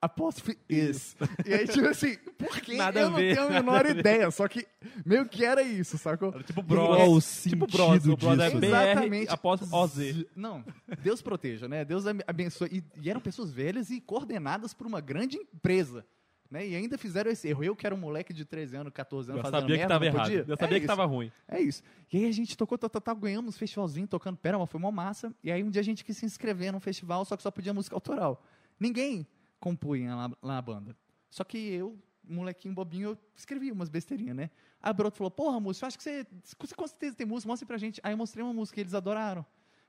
apóstrofe 0.01 0.59
is. 0.69 1.17
E 1.47 1.55
aí, 1.55 1.67
tipo 1.69 1.87
assim, 1.87 2.17
por 2.37 2.61
quê? 2.61 2.75
Nada 2.77 3.01
eu 3.01 3.07
a 3.07 3.11
não 3.11 3.17
ver, 3.19 3.37
tenho 3.37 3.47
a 3.47 3.51
menor 3.51 3.87
ideia. 3.87 4.31
Só 4.33 4.49
que 4.49 4.67
meio 5.07 5.27
que 5.29 5.45
era 5.45 5.63
isso, 5.63 5.97
sacou? 5.97 6.33
Era 6.35 6.43
tipo 6.43 6.63
Qual 6.65 6.97
Bros. 6.97 7.45
o 7.47 7.49
tipo 7.49 7.67
Bros. 7.69 8.07
O 8.07 8.17
Bros 8.17 8.39
é? 8.39 8.51
BR 8.51 8.67
Exatamente. 8.67 9.31
após 9.31 9.73
OZ. 9.73 10.25
Não, 10.35 10.65
Deus 11.03 11.23
proteja, 11.23 11.69
né? 11.69 11.85
Deus 11.85 12.05
abe- 12.07 12.25
abençoe. 12.27 12.69
E, 12.73 13.01
e 13.01 13.11
eram 13.11 13.21
pessoas 13.21 13.53
velhas 13.53 13.91
e 13.91 14.01
coordenadas 14.01 14.75
por 14.75 14.87
uma 14.89 15.01
grande 15.01 15.37
empresa. 15.37 16.05
Né? 16.53 16.69
E 16.69 16.77
ainda 16.77 16.99
fizeram 16.99 17.31
esse 17.31 17.49
erro. 17.49 17.65
Eu 17.65 17.75
que 17.75 17.87
era 17.87 17.95
um 17.95 17.99
moleque 17.99 18.31
de 18.31 18.45
13 18.45 18.77
anos, 18.77 18.93
14 18.93 19.31
anos, 19.31 19.39
Já 19.39 19.51
fazendo 19.51 19.61
sabia 19.63 19.75
que 19.75 19.81
merda, 19.81 19.95
tava 19.95 20.05
não 20.05 20.13
errado. 20.13 20.49
Já 20.49 20.57
sabia 20.59 20.77
é 20.77 20.81
que 20.81 20.85
isso. 20.85 20.87
tava 20.87 21.05
ruim. 21.07 21.33
É 21.49 21.61
isso. 21.63 21.83
E 22.13 22.19
aí 22.19 22.27
a 22.27 22.31
gente 22.31 22.55
tocou, 22.59 22.77
tal, 22.77 22.91
tal, 22.91 23.01
tal, 23.01 23.17
ganhamos 23.17 23.57
festivalzinho 23.57 24.07
tocando 24.07 24.37
pera, 24.37 24.59
mas 24.59 24.69
foi 24.69 24.79
uma 24.79 24.93
massa. 24.93 25.35
E 25.43 25.51
aí 25.51 25.65
um 25.65 25.71
dia 25.71 25.81
a 25.81 25.83
gente 25.83 26.05
quis 26.05 26.15
se 26.15 26.27
inscrever 26.27 26.71
num 26.71 26.79
festival, 26.79 27.25
só 27.25 27.39
que 27.39 27.43
só 27.43 27.51
podia 27.51 27.73
música 27.73 27.97
autoral. 27.97 28.45
Ninguém 28.79 29.27
compunha 29.59 30.15
lá, 30.15 30.31
lá 30.43 30.55
na 30.57 30.61
banda. 30.61 30.95
Só 31.31 31.43
que 31.43 31.57
eu, 31.57 31.99
molequinho 32.23 32.75
bobinho, 32.75 33.11
eu 33.13 33.19
escrevi 33.35 33.73
umas 33.73 33.89
besteirinhas, 33.89 34.37
né? 34.37 34.51
Aí 34.83 34.91
o 34.91 34.95
Broto 34.95 35.17
falou, 35.17 35.31
porra, 35.31 35.59
músico, 35.59 35.85
eu 35.85 35.89
acho 35.89 35.97
que 35.97 36.05
você, 36.05 36.27
você 36.43 36.75
com 36.75 36.87
certeza 36.87 37.17
tem 37.17 37.27
música, 37.27 37.49
mostra 37.49 37.67
pra 37.67 37.79
gente. 37.79 37.99
Aí 38.05 38.13
eu 38.13 38.19
mostrei 38.19 38.45
uma 38.45 38.53
música 38.53 38.79
e 38.79 38.83
eles 38.83 38.93
adoraram. 38.93 39.47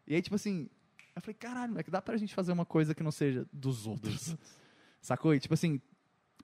E 0.07 0.15
aí, 0.15 0.21
tipo 0.21 0.37
assim, 0.37 0.69
eu 1.13 1.21
falei, 1.21 1.33
caralho, 1.33 1.71
moleque, 1.71 1.91
dá 1.91 2.01
pra 2.01 2.15
gente 2.15 2.33
fazer 2.33 2.53
uma 2.53 2.65
coisa 2.65 2.95
que 2.95 3.03
não 3.03 3.11
seja 3.11 3.45
dos 3.51 3.85
outros. 3.85 4.37
Sacou? 5.01 5.35
E, 5.35 5.39
tipo 5.41 5.53
assim, 5.53 5.81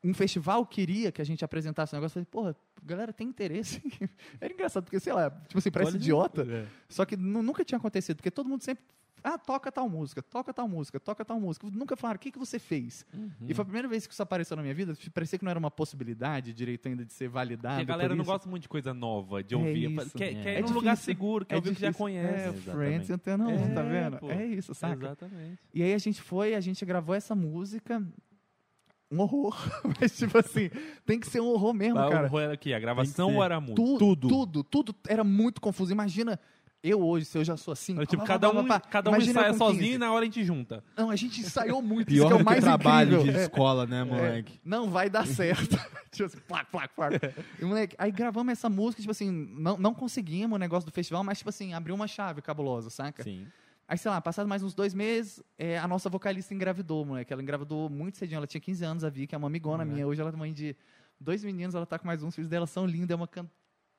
um 0.04 0.14
festival 0.14 0.66
queria 0.66 1.12
que 1.12 1.22
a 1.22 1.26
gente 1.26 1.44
apresentasse 1.44 1.94
um 1.94 1.98
negócio. 1.98 2.20
Eu 2.20 2.26
falei, 2.26 2.54
porra, 2.54 2.56
galera 2.84 3.12
tem 3.12 3.28
interesse. 3.28 3.82
Era 4.40 4.54
engraçado, 4.54 4.84
porque, 4.86 5.00
sei 5.00 5.12
lá, 5.14 5.30
tipo 5.30 5.58
assim, 5.58 5.72
parece 5.72 5.92
Olha, 5.92 5.98
idiota. 5.98 6.42
É. 6.50 6.66
Só 6.88 7.04
que 7.06 7.18
nu- 7.18 7.44
nunca 7.44 7.64
tinha 7.66 7.78
acontecido, 7.78 8.18
porque 8.18 8.32
todo 8.32 8.48
mundo 8.48 8.62
sempre. 8.64 8.84
Ah, 9.22 9.38
toca 9.38 9.70
tal 9.70 9.90
música, 9.90 10.22
toca 10.22 10.54
tal 10.54 10.66
música, 10.70 10.98
toca 10.98 11.26
tal 11.26 11.38
música. 11.42 11.68
Nunca 11.74 11.98
falaram, 11.98 12.16
o 12.16 12.20
que, 12.22 12.32
que 12.32 12.40
você 12.40 12.58
fez? 12.58 13.06
Uhum. 13.14 13.30
E 13.50 13.54
foi 13.54 13.64
a 13.64 13.66
primeira 13.66 13.86
vez 13.86 14.08
que 14.08 14.14
isso 14.14 14.24
apareceu 14.24 14.56
na 14.56 14.64
minha 14.64 14.74
vida. 14.74 14.94
Parecia 15.14 15.38
que 15.38 15.44
não 15.44 15.50
era 15.50 15.60
uma 15.60 15.70
possibilidade 15.70 16.54
direito 16.54 16.88
ainda 16.88 17.04
de 17.04 17.12
ser 17.12 17.28
validado. 17.28 17.76
Porque 17.80 17.92
a 17.92 17.96
galera 17.96 18.16
não 18.16 18.24
gosta 18.24 18.48
muito 18.50 18.62
de 18.62 18.70
coisa 18.70 18.94
nova, 18.94 19.44
de 19.44 19.56
É 19.56 19.58
ouvir. 19.58 19.92
isso. 19.92 20.18
quer 20.18 20.32
É. 20.32 20.42
quer 20.42 20.60
É 20.60 20.62
num 20.62 20.72
lugar 20.72 20.96
seguro, 20.96 21.46
quer 21.46 21.56
É 21.56 21.58
ouvir 21.58 21.72
o 21.72 21.76
que 21.76 21.82
já 21.82 21.92
conhece. 21.94 22.48
É. 22.70 22.72
Friends 22.72 23.10
não, 23.38 23.50
É, 23.52 23.74
tá 23.74 23.82
vendo? 23.82 24.18
pô. 24.20 24.32
É 24.32 24.46
isso, 24.46 24.74
saca? 24.74 25.08
Exatamente. 25.08 25.60
E 25.74 25.84
aí 25.84 25.94
a 25.94 25.98
gente 25.98 26.22
foi, 26.22 26.56
a 26.56 26.62
gente 26.62 26.86
gravou 26.86 27.14
essa 27.14 27.36
música. 27.36 28.02
Um 29.12 29.20
horror. 29.22 29.56
Mas, 30.00 30.16
tipo 30.18 30.38
assim, 30.38 30.70
tem 31.06 31.20
que 31.20 31.28
ser 31.28 31.42
um 31.42 31.48
horror 31.48 31.74
mesmo, 31.74 31.96
Mas 31.96 32.10
cara. 32.10 32.24
o 32.24 32.26
erro 32.28 32.40
era 32.40 32.54
aqui, 32.54 32.74
a 32.74 32.80
gravação 32.80 33.36
ou 33.36 33.44
era 33.44 33.60
muito? 33.60 33.76
Tu- 33.76 33.98
Tudo. 33.98 34.28
Tudo, 34.28 34.64
tudo 34.64 34.96
era 35.08 35.24
muito 35.24 35.60
confuso. 35.60 35.92
Imagina 35.92 36.40
eu 36.82 37.02
hoje, 37.02 37.26
se 37.26 37.38
eu 37.38 37.44
já 37.44 37.58
sou 37.58 37.72
assim. 37.74 37.96
Era 37.98 38.06
tipo, 38.06 38.22
pá, 38.22 38.28
pá, 38.28 38.34
cada 38.34 38.50
um, 38.52 38.66
pá, 38.66 38.80
cada 38.80 39.12
um 39.12 39.18
ensaia 39.18 39.48
com 39.54 39.58
15. 39.58 39.58
sozinho 39.58 39.96
e 39.96 39.98
na 39.98 40.12
hora 40.14 40.22
a 40.22 40.26
gente 40.26 40.44
junta. 40.46 40.82
Não, 40.96 41.10
a 41.10 41.16
gente 41.16 41.42
ensaiou 41.42 41.82
muito. 41.82 42.08
Pior 42.08 42.26
isso 42.28 42.28
que 42.28 42.40
é 42.40 42.42
o 42.42 42.46
mais 42.46 42.60
que 42.60 42.64
trabalho 42.66 43.14
incrível. 43.16 43.34
de 43.34 43.40
É. 43.40 43.44
escola, 43.44 43.86
né, 43.86 44.00
É, 44.02 44.04
moleque? 44.06 44.60
não 44.64 44.90
vai 44.90 45.10
dar 45.10 45.26
certo. 45.28 45.76
tipo 46.12 46.26
assim, 46.26 46.38
plac, 46.48 46.72
plac, 46.72 46.94
plac. 46.96 47.16
E, 47.60 47.66
moleque, 47.66 47.96
aí 47.98 48.12
gravamos 48.12 48.52
essa 48.54 48.70
música, 48.70 49.02
tipo 49.02 49.12
assim, 49.12 49.30
não, 49.58 49.78
não 49.78 49.94
conseguimos 49.94 50.56
o 50.56 50.60
negócio 50.60 50.90
do 50.90 50.94
festival, 50.94 51.22
mas, 51.24 51.40
tipo 51.40 51.50
assim, 51.50 51.74
abriu 51.74 51.96
uma 51.96 52.08
chave 52.08 52.42
cabulosa, 52.42 52.90
saca? 52.90 53.24
Sim. 53.24 53.46
Aí, 53.92 53.98
sei 53.98 54.12
lá, 54.12 54.22
passado 54.22 54.48
mais 54.48 54.62
uns 54.62 54.76
dois 54.76 54.94
meses, 54.94 55.42
é, 55.58 55.80
a 55.80 55.88
nossa 55.88 56.12
vocalista 56.12 56.54
engravidou, 56.54 57.04
moleque. 57.04 57.34
Ela 57.34 57.42
engravidou 57.42 57.90
muito 57.90 58.20
cedinho, 58.20 58.38
ela 58.38 58.46
tinha 58.46 58.62
15 58.62 58.86
anos, 58.86 59.04
a 59.04 59.10
Vicky, 59.10 59.34
é 59.34 59.38
uma 59.38 59.48
amigona 59.48 59.84
Uhum. 59.84 59.92
minha. 59.92 60.06
Hoje 60.08 60.22
ela 60.22 60.30
é 60.30 60.36
mãe 60.36 60.54
de 60.54 60.76
dois 61.20 61.44
meninos, 61.44 61.74
ela 61.74 61.88
tá 61.88 61.98
com 61.98 62.06
mais 62.06 62.22
uns 62.22 62.36
filhos 62.36 62.48
dela, 62.48 62.68
são 62.68 62.86
lindos, 62.86 63.10
é 63.10 63.16
uma 63.16 63.28
can 63.28 63.50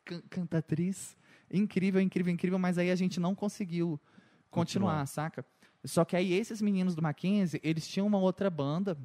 can- 0.05 0.23
cantatriz. 0.31 1.17
Incrível, 1.53 2.01
incrível, 2.01 2.33
incrível, 2.33 2.57
mas 2.57 2.79
aí 2.79 2.89
a 2.89 2.95
gente 2.95 3.19
não 3.19 3.35
conseguiu 3.35 4.01
continuar, 4.49 5.01
Continuar. 5.01 5.07
saca? 5.07 5.45
Só 5.85 6.05
que 6.05 6.15
aí 6.15 6.35
esses 6.35 6.63
meninos 6.63 6.95
do 6.95 7.03
Mackenzie, 7.03 7.59
eles 7.65 7.89
tinham 7.89 8.07
uma 8.07 8.19
outra 8.19 8.49
banda 8.49 8.97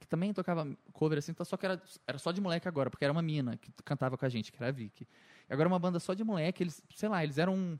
que 0.00 0.06
também 0.06 0.32
tocava 0.32 0.66
cover 0.92 1.18
assim, 1.18 1.32
então 1.32 1.44
só 1.44 1.56
que 1.58 1.66
era, 1.66 1.82
era 2.06 2.16
só 2.18 2.32
de 2.32 2.40
moleque 2.40 2.66
agora, 2.66 2.88
porque 2.88 3.04
era 3.04 3.12
uma 3.12 3.20
mina 3.20 3.58
que 3.58 3.70
cantava 3.84 4.16
com 4.16 4.24
a 4.24 4.28
gente, 4.30 4.50
que 4.50 4.56
era 4.58 4.68
a 4.68 4.72
Vicky. 4.72 5.06
E 5.50 5.52
agora 5.52 5.68
uma 5.68 5.78
banda 5.78 6.00
só 6.00 6.14
de 6.14 6.24
moleque, 6.24 6.62
eles, 6.62 6.82
sei 6.94 7.08
lá, 7.10 7.22
eles 7.22 7.36
eram 7.36 7.54
um- 7.54 7.78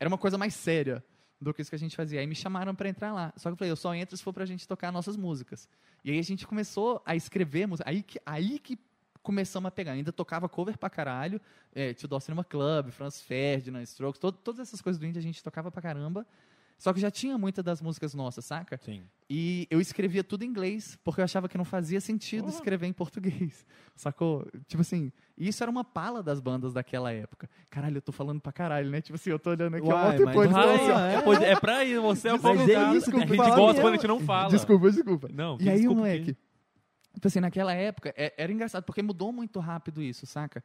era 0.00 0.08
uma 0.08 0.18
coisa 0.18 0.36
mais 0.36 0.54
séria 0.54 1.04
do 1.40 1.52
que 1.52 1.60
isso 1.62 1.70
que 1.70 1.74
a 1.76 1.78
gente 1.78 1.94
fazia. 1.96 2.20
Aí 2.20 2.26
me 2.26 2.34
chamaram 2.34 2.74
pra 2.74 2.88
entrar 2.88 3.12
lá. 3.12 3.32
Só 3.36 3.48
que 3.48 3.52
eu 3.52 3.56
falei, 3.56 3.70
eu 3.72 3.76
só 3.76 3.94
entro 3.94 4.16
se 4.16 4.22
for 4.22 4.32
pra 4.32 4.44
gente 4.46 4.66
tocar 4.66 4.90
nossas 4.92 5.16
músicas. 5.16 5.68
E 6.04 6.10
aí 6.10 6.18
a 6.18 6.22
gente 6.22 6.46
começou 6.46 7.02
a 7.04 7.14
escrever 7.16 7.66
música. 7.66 7.88
Aí 7.88 8.02
que, 8.02 8.20
aí 8.24 8.58
que 8.58 8.78
começamos 9.22 9.68
a 9.68 9.70
pegar. 9.70 9.92
Ainda 9.92 10.12
tocava 10.12 10.48
cover 10.48 10.76
pra 10.78 10.88
caralho. 10.90 11.40
É, 11.74 11.92
Tio 11.94 12.06
Dó 12.08 12.20
Cinema 12.20 12.44
Club, 12.44 12.90
Franz 12.90 13.20
Ferdinand, 13.20 13.82
Strokes, 13.82 14.18
to- 14.20 14.32
todas 14.32 14.60
essas 14.60 14.80
coisas 14.80 14.98
do 15.00 15.06
indie 15.06 15.18
a 15.18 15.22
gente 15.22 15.42
tocava 15.42 15.70
pra 15.70 15.82
caramba. 15.82 16.26
Só 16.76 16.92
que 16.92 17.00
já 17.00 17.10
tinha 17.10 17.38
muitas 17.38 17.64
das 17.64 17.80
músicas 17.80 18.14
nossas, 18.14 18.44
saca? 18.44 18.78
Sim. 18.84 19.04
E 19.30 19.66
eu 19.70 19.80
escrevia 19.80 20.22
tudo 20.22 20.44
em 20.44 20.48
inglês, 20.48 20.98
porque 21.02 21.20
eu 21.20 21.24
achava 21.24 21.48
que 21.48 21.56
não 21.56 21.64
fazia 21.64 22.00
sentido 22.00 22.44
Porra. 22.44 22.54
escrever 22.54 22.86
em 22.86 22.92
português. 22.92 23.64
Sacou? 23.96 24.46
Tipo 24.66 24.82
assim, 24.82 25.10
isso 25.38 25.62
era 25.62 25.70
uma 25.70 25.84
pala 25.84 26.22
das 26.22 26.40
bandas 26.40 26.74
daquela 26.74 27.10
época. 27.12 27.48
Caralho, 27.70 27.96
eu 27.98 28.02
tô 28.02 28.12
falando 28.12 28.40
pra 28.40 28.52
caralho, 28.52 28.90
né? 28.90 29.00
Tipo 29.00 29.14
assim, 29.14 29.30
eu 29.30 29.38
tô 29.38 29.50
olhando 29.50 29.76
aqui 29.76 29.86
Uai, 29.86 30.20
ó, 30.20 30.24
mas 30.26 30.50
vai, 30.50 30.74
assim, 30.74 31.16
é, 31.16 31.22
pois 31.22 31.40
é 31.40 31.56
pra 31.58 31.84
ir, 31.84 31.98
você 32.00 32.28
é 32.28 32.34
o 32.34 32.42
Mas 32.42 32.60
é 32.60 32.66
tem 32.66 32.76
a 32.76 32.88
que 32.88 33.00
gente 33.00 33.10
gosta 33.10 33.56
mesmo. 33.66 33.80
quando 33.80 33.94
a 33.94 33.96
gente 33.96 34.06
não 34.08 34.20
fala. 34.20 34.50
Desculpa, 34.50 34.90
desculpa. 34.90 35.28
Não, 35.32 35.56
que 35.56 35.64
E 35.64 35.70
aí, 35.70 35.76
desculpa 35.76 36.00
moleque, 36.00 36.36
tipo 37.14 37.26
assim, 37.28 37.40
naquela 37.40 37.72
época, 37.72 38.12
é- 38.16 38.34
era 38.36 38.52
engraçado, 38.52 38.82
porque 38.84 39.00
mudou 39.02 39.32
muito 39.32 39.58
rápido 39.60 40.02
isso, 40.02 40.26
saca? 40.26 40.62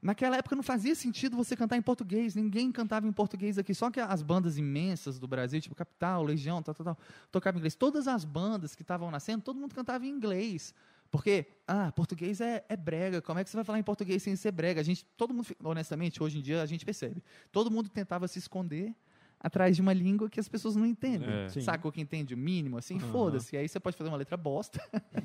Naquela 0.00 0.36
época 0.36 0.54
não 0.54 0.62
fazia 0.62 0.94
sentido 0.94 1.36
você 1.36 1.56
cantar 1.56 1.76
em 1.76 1.82
português, 1.82 2.34
ninguém 2.34 2.70
cantava 2.70 3.06
em 3.06 3.12
português 3.12 3.58
aqui, 3.58 3.74
só 3.74 3.90
que 3.90 3.98
as 3.98 4.22
bandas 4.22 4.56
imensas 4.56 5.18
do 5.18 5.26
Brasil, 5.26 5.60
tipo 5.60 5.74
Capital, 5.74 6.22
Legião, 6.22 6.62
tal, 6.62 6.74
tal, 6.74 6.84
tal, 6.84 6.98
tocavam 7.32 7.58
em 7.58 7.60
inglês. 7.60 7.74
Todas 7.74 8.06
as 8.06 8.24
bandas 8.24 8.76
que 8.76 8.82
estavam 8.82 9.10
nascendo, 9.10 9.42
todo 9.42 9.58
mundo 9.58 9.74
cantava 9.74 10.06
em 10.06 10.08
inglês. 10.08 10.72
Porque, 11.10 11.46
ah, 11.66 11.90
português 11.90 12.40
é, 12.40 12.64
é 12.68 12.76
brega, 12.76 13.22
como 13.22 13.40
é 13.40 13.44
que 13.44 13.50
você 13.50 13.56
vai 13.56 13.64
falar 13.64 13.78
em 13.78 13.82
português 13.82 14.22
sem 14.22 14.36
ser 14.36 14.52
brega? 14.52 14.80
A 14.80 14.84
gente, 14.84 15.04
todo 15.16 15.32
mundo, 15.32 15.46
honestamente, 15.64 16.22
hoje 16.22 16.38
em 16.38 16.42
dia 16.42 16.62
a 16.62 16.66
gente 16.66 16.84
percebe, 16.84 17.22
todo 17.50 17.70
mundo 17.70 17.88
tentava 17.88 18.28
se 18.28 18.38
esconder 18.38 18.94
atrás 19.40 19.76
de 19.76 19.82
uma 19.82 19.92
língua 19.92 20.28
que 20.28 20.40
as 20.40 20.48
pessoas 20.48 20.74
não 20.76 20.84
entendem. 20.84 21.28
É. 21.28 21.46
O 21.86 21.92
que 21.92 22.00
entende 22.00 22.34
o 22.34 22.36
mínimo, 22.36 22.76
assim? 22.78 22.96
Aham. 22.98 23.12
Foda-se. 23.12 23.54
E 23.54 23.58
aí 23.58 23.68
você 23.68 23.78
pode 23.78 23.96
fazer 23.96 24.10
uma 24.10 24.16
letra 24.16 24.36
bosta 24.36 24.80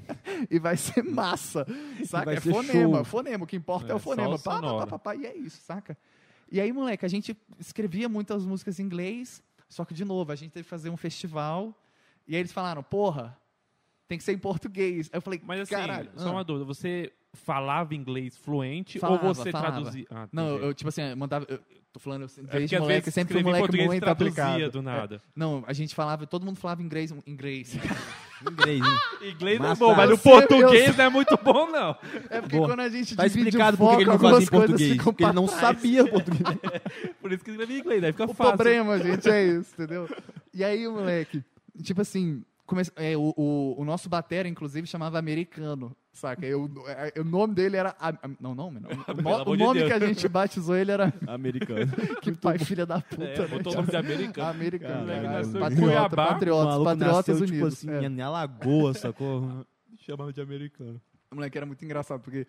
e 0.50 0.60
vai 0.60 0.78
ser 0.78 1.04
massa. 1.04 1.66
Saca? 2.06 2.26
vai 2.26 2.36
É 2.36 2.40
ser 2.40 2.52
fonema, 2.52 2.96
show. 2.98 3.06
fonema. 3.06 3.44
O 3.44 3.48
que 3.48 3.56
importa 3.56 3.88
é, 3.88 3.92
É, 3.92 3.96
o 3.96 4.00
fonema. 4.00 4.38
Pá, 4.40 4.62
pá, 4.62 4.88
pá, 4.88 5.00
pá, 5.00 5.16
e 5.16 5.26
é 5.26 5.36
isso, 5.36 5.62
saca? 5.62 5.98
E 6.52 6.62
aí, 6.62 6.72
moleque, 6.72 7.06
a 7.06 7.10
gente 7.10 7.36
escrevia 7.60 8.08
muitas 8.08 8.46
músicas 8.46 8.80
em 8.80 8.84
inglês, 8.84 9.42
só 9.68 9.84
que, 9.84 9.94
de 9.94 10.06
novo, 10.06 10.32
a 10.32 10.36
gente 10.36 10.52
teve 10.52 10.64
que 10.64 10.70
fazer 10.70 10.90
um 10.92 10.98
festival. 10.98 11.74
E 12.28 12.36
aí 12.36 12.42
eles 12.42 12.52
falaram, 12.52 12.84
porra, 12.84 13.36
tem 14.08 14.18
que 14.18 14.24
ser 14.24 14.34
em 14.34 14.38
português. 14.38 15.10
Aí 15.12 15.18
eu 15.18 15.22
falei, 15.22 15.42
Mas 15.44 15.62
assim, 15.62 15.76
caralho. 15.76 16.10
só 16.16 16.30
ah. 16.30 16.32
uma 16.34 16.44
dúvida. 16.44 16.66
Você 16.66 17.12
falava 17.34 17.96
inglês 17.96 18.38
fluente 18.38 19.00
Falava, 19.00 19.28
ou 19.28 19.34
você 19.34 19.52
falava. 19.52 19.72
traduzia? 19.74 20.06
Ah, 20.12 20.28
Não, 20.32 20.50
eu, 20.50 20.64
eu, 20.66 20.74
tipo 20.74 20.90
assim, 20.90 21.02
eu 21.02 21.18
mandava. 21.18 21.46
Eu, 21.50 21.60
tô 21.92 22.00
falando, 22.00 22.24
eu, 22.24 22.28
É 22.28 22.30
desde 22.42 22.50
porque 22.52 22.76
às 22.76 22.82
moleque, 22.82 23.02
vezes 23.06 23.14
sempre 23.14 23.34
fui 23.34 23.42
um 23.42 23.46
moleque 23.46 23.86
muito 23.86 24.02
traduzia 24.04 24.44
aplicado. 24.44 24.72
do 24.72 24.80
É. 24.80 24.82
nada. 24.82 25.22
Não, 25.36 25.64
a 25.68 25.74
gente 25.74 25.94
falava, 25.96 26.26
todo 26.28 26.46
mundo 26.46 26.58
falava 26.58 26.82
inglês. 26.84 27.14
Inglês. 27.26 27.76
Inglês? 28.44 28.82
Inglês 29.22 29.60
não 29.60 29.72
é 29.72 29.76
bom, 29.76 29.96
mas 29.96 30.10
o 30.10 30.14
eu 30.14 30.18
português 30.18 30.98
não 30.98 31.06
é 31.06 31.10
muito 31.10 31.40
bom, 31.42 31.72
não. 31.72 31.96
É 32.30 32.42
porque 32.42 32.58
Boa. 32.58 32.68
quando 32.70 32.82
a 32.82 32.90
gente 32.90 33.16
Tá 33.16 33.26
divide 33.26 33.48
explicado 33.48 33.76
o 33.76 33.78
por 33.78 33.86
que 33.86 33.92
foco, 33.92 34.02
ele 34.02 34.10
não 34.10 34.20
fazia 34.20 34.44
em 34.44 34.50
coisas 34.50 34.50
português. 34.70 35.04
Porque 35.04 35.24
ele 35.24 35.32
não 35.34 35.46
trás. 35.46 35.60
sabia 35.62 36.06
português. 36.08 36.44
Por 37.22 37.32
isso 37.32 37.44
que 37.44 37.52
escrevi 37.52 37.74
em 37.76 37.80
inglês, 37.80 38.04
aí 38.04 38.12
fica 38.12 38.26
O 38.26 38.34
fácil. 38.34 38.58
problema, 38.58 39.00
gente, 39.00 39.30
é 39.30 39.46
isso, 39.46 39.74
entendeu? 39.74 40.10
E 40.54 40.62
aí, 40.62 40.86
moleque, 40.90 41.42
tipo 41.82 42.02
assim, 42.02 42.44
come- 42.74 42.92
é, 42.96 43.16
o, 43.18 43.34
o, 43.38 43.76
o 43.82 43.86
nosso 43.86 44.10
batera, 44.10 44.48
inclusive, 44.48 44.88
chamava 44.88 45.18
americano, 45.20 45.96
saca? 46.12 46.46
Eu, 46.46 46.70
é, 46.88 47.20
o 47.20 47.24
nome 47.24 47.54
dele 47.54 47.78
era... 47.78 47.96
Não, 48.40 48.54
nome 48.56 48.80
não. 48.80 48.90
O, 49.14 49.22
no- 49.22 49.52
o 49.52 49.58
de 49.58 49.64
nome 49.64 49.80
Deus. 49.80 49.92
que 49.92 50.04
a 50.04 50.08
gente 50.08 50.28
batizou 50.28 50.76
ele 50.76 50.92
era... 50.92 51.14
Americano. 51.28 51.92
Que 52.22 52.32
pai 52.32 52.58
filha 52.60 52.86
da 52.86 53.02
puta, 53.02 53.24
É, 53.24 53.40
né? 53.40 53.48
botou 53.48 53.74
o 53.74 53.76
nome 53.76 53.90
de 53.90 53.96
americano. 53.98 54.50
Americano, 54.50 55.08
Caralho, 55.08 55.48
em 55.50 55.52
Patriota, 55.54 55.76
Cuiabá. 55.82 56.06
O 56.26 56.28
patriotas, 56.34 56.84
patriotas 56.84 57.28
nasceu, 57.28 57.46
tipo 57.46 57.52
unidos. 57.58 57.74
assim, 57.74 57.90
é. 57.90 58.04
em 58.06 58.22
Alagoas, 58.22 58.98
sacou? 59.00 59.66
Chamava 60.00 60.32
de 60.34 60.42
americano. 60.42 61.02
O 61.32 61.36
moleque 61.36 61.58
era 61.58 61.66
muito 61.66 61.84
engraçado, 61.86 62.22
porque. 62.22 62.46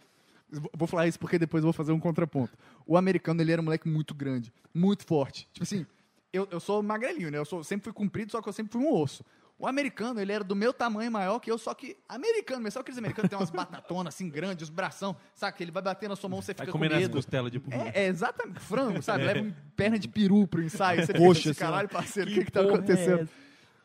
Vou 0.77 0.87
falar 0.87 1.07
isso 1.09 1.19
porque 1.19 1.39
depois 1.39 1.63
eu 1.65 1.67
vou 1.67 1.73
fazer 1.73 1.91
um 1.93 1.99
contraponto. 1.99 2.53
O 2.87 2.97
americano, 2.97 3.41
ele 3.41 3.51
era 3.51 3.61
um 3.61 3.65
moleque 3.65 3.89
muito 3.89 4.15
grande, 4.15 4.53
muito 4.75 5.05
forte. 5.05 5.49
Tipo 5.53 5.63
assim, 5.65 5.87
eu, 6.33 6.47
eu 6.51 6.61
sou 6.61 6.83
magrelinho, 6.83 7.31
né? 7.31 7.39
Eu 7.39 7.45
sou, 7.45 7.65
sempre 7.65 7.85
fui 7.85 7.93
comprido, 7.93 8.31
só 8.31 8.43
que 8.43 8.49
eu 8.49 8.53
sempre 8.53 8.73
fui 8.73 8.83
um 8.83 8.93
osso. 8.95 9.25
O 9.57 9.67
americano, 9.69 10.21
ele 10.21 10.33
era 10.33 10.43
do 10.43 10.57
meu 10.57 10.73
tamanho 10.73 11.11
maior 11.13 11.39
que 11.39 11.49
eu, 11.51 11.57
só 11.57 11.73
que 11.75 11.97
americano, 12.09 12.61
mas 12.63 12.75
sabe 12.75 12.83
aqueles 12.83 12.99
americanos 12.99 13.27
que 13.27 13.31
tem 13.31 13.39
umas 13.39 13.51
batatonas 13.51 14.13
assim 14.15 14.29
grandes, 14.29 14.65
os 14.65 14.69
bração, 14.69 15.17
sabe? 15.35 15.57
Que 15.57 15.63
ele 15.63 15.71
vai 15.71 15.83
bater 15.83 16.09
na 16.09 16.17
sua 16.17 16.29
mão, 16.29 16.43
você 16.43 16.53
Vai 16.53 16.67
fica 16.67 16.73
com 16.73 16.79
comendo 16.79 16.95
as 16.97 17.01
medo. 17.03 17.13
costelas 17.15 17.53
de 17.53 17.63
É, 17.71 18.05
é 18.05 18.07
exatamente, 18.09 18.59
frango, 18.59 19.01
sabe? 19.01 19.25
Leva 19.25 19.41
um 19.43 19.53
perna 19.77 19.97
de 19.99 20.09
peru 20.09 20.47
pro 20.49 20.61
ensaio, 20.63 21.07
você 21.07 21.13
Poxa, 21.15 21.41
fica 21.41 21.51
assim, 21.53 21.61
caralho, 21.61 21.89
parceiro, 21.89 22.31
o 22.31 22.35
que 22.35 22.41
que 22.41 22.47
que 22.47 22.53
tá 22.53 22.61
é 22.61 22.65
acontecendo? 22.65 23.21
essa? 23.23 23.33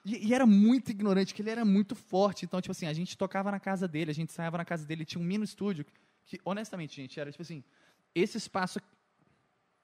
E, 0.03 0.27
e 0.29 0.33
era 0.33 0.45
muito 0.47 0.89
ignorante, 0.89 1.35
que 1.35 1.41
ele 1.41 1.51
era 1.51 1.63
muito 1.63 1.93
forte. 1.95 2.45
Então, 2.45 2.59
tipo 2.59 2.71
assim, 2.71 2.87
a 2.87 2.93
gente 2.93 3.15
tocava 3.15 3.51
na 3.51 3.59
casa 3.59 3.87
dele, 3.87 4.09
a 4.09 4.13
gente 4.13 4.29
ensaiava 4.31 4.57
na 4.57 4.65
casa 4.65 4.85
dele, 4.87 5.05
tinha 5.05 5.21
um 5.21 5.25
mini 5.25 5.43
estúdio, 5.43 5.85
que, 6.25 6.39
honestamente, 6.43 6.95
gente, 6.95 7.19
era 7.19 7.29
tipo 7.31 7.43
assim, 7.43 7.63
esse 8.15 8.37
espaço. 8.37 8.79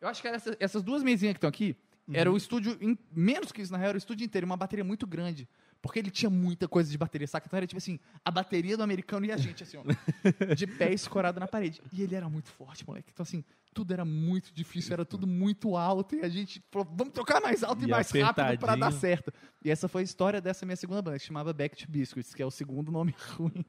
Eu 0.02 0.08
acho 0.08 0.20
que 0.22 0.28
essa- 0.28 0.58
essas 0.60 0.82
duas 0.82 1.04
mesinhas 1.04 1.34
que 1.34 1.38
estão 1.38 1.48
aqui, 1.50 1.76
era 2.12 2.32
o 2.32 2.36
estúdio, 2.38 2.76
em- 2.82 2.98
menos 3.12 3.52
que 3.52 3.62
isso, 3.62 3.72
na 3.72 3.78
real, 3.78 3.90
era 3.90 3.98
o 3.98 4.00
estúdio 4.00 4.26
inteiro, 4.26 4.46
uma 4.48 4.58
bateria 4.58 4.84
muito 4.84 5.06
grande. 5.06 5.48
Porque 5.82 6.00
ele 6.00 6.10
tinha 6.10 6.30
muita 6.30 6.68
coisa 6.68 6.90
de 6.90 6.98
bateria, 6.98 7.28
saca? 7.28 7.46
Então 7.48 7.58
era 7.58 7.68
tipo 7.68 7.78
assim, 7.78 8.00
a 8.24 8.32
bateria 8.32 8.76
do 8.76 8.82
americano 8.84 9.26
e 9.26 9.32
a 9.32 9.38
gente, 9.38 9.62
assim, 9.64 9.78
ó, 9.78 9.84
de 10.56 10.66
pé 10.66 10.92
escorado 10.92 11.40
na 11.40 11.48
parede. 11.48 11.82
E 11.94 12.02
ele 12.02 12.16
era 12.16 12.28
muito 12.28 12.50
forte, 12.50 12.86
moleque. 12.88 13.12
Então, 13.14 13.22
assim, 13.22 13.44
tudo 13.72 13.94
era 13.94 14.04
muito 14.04 14.52
difícil, 14.54 14.94
era 14.94 15.06
tudo 15.06 15.28
muito 15.28 15.76
alto. 15.78 16.16
E 16.16 16.22
a 16.22 16.30
gente 16.30 16.64
falou, 16.72 16.88
vamos 16.96 17.14
tocar 17.14 17.40
mais 17.40 17.62
alto 17.64 17.84
e, 17.84 17.86
E 17.86 17.88
mais 17.92 18.10
rápido 18.10 18.34
pra 18.36 18.46
apertadinho. 18.46 18.80
dar 18.80 18.92
certo. 18.94 19.32
E 19.64 19.70
essa 19.70 19.88
foi 19.88 20.02
a 20.02 20.04
história 20.06 20.42
dessa 20.42 20.66
minha 20.66 20.76
segunda 20.76 21.02
banda, 21.04 21.18
que 21.18 21.22
se 21.22 21.28
chamava 21.28 21.54
Back 21.54 21.76
to 21.78 21.92
Biscuits, 21.92 22.34
que 22.34 22.42
é 22.42 22.46
o 22.46 22.52
segundo 22.52 22.92
nome 22.92 23.14
ruim. 23.38 23.64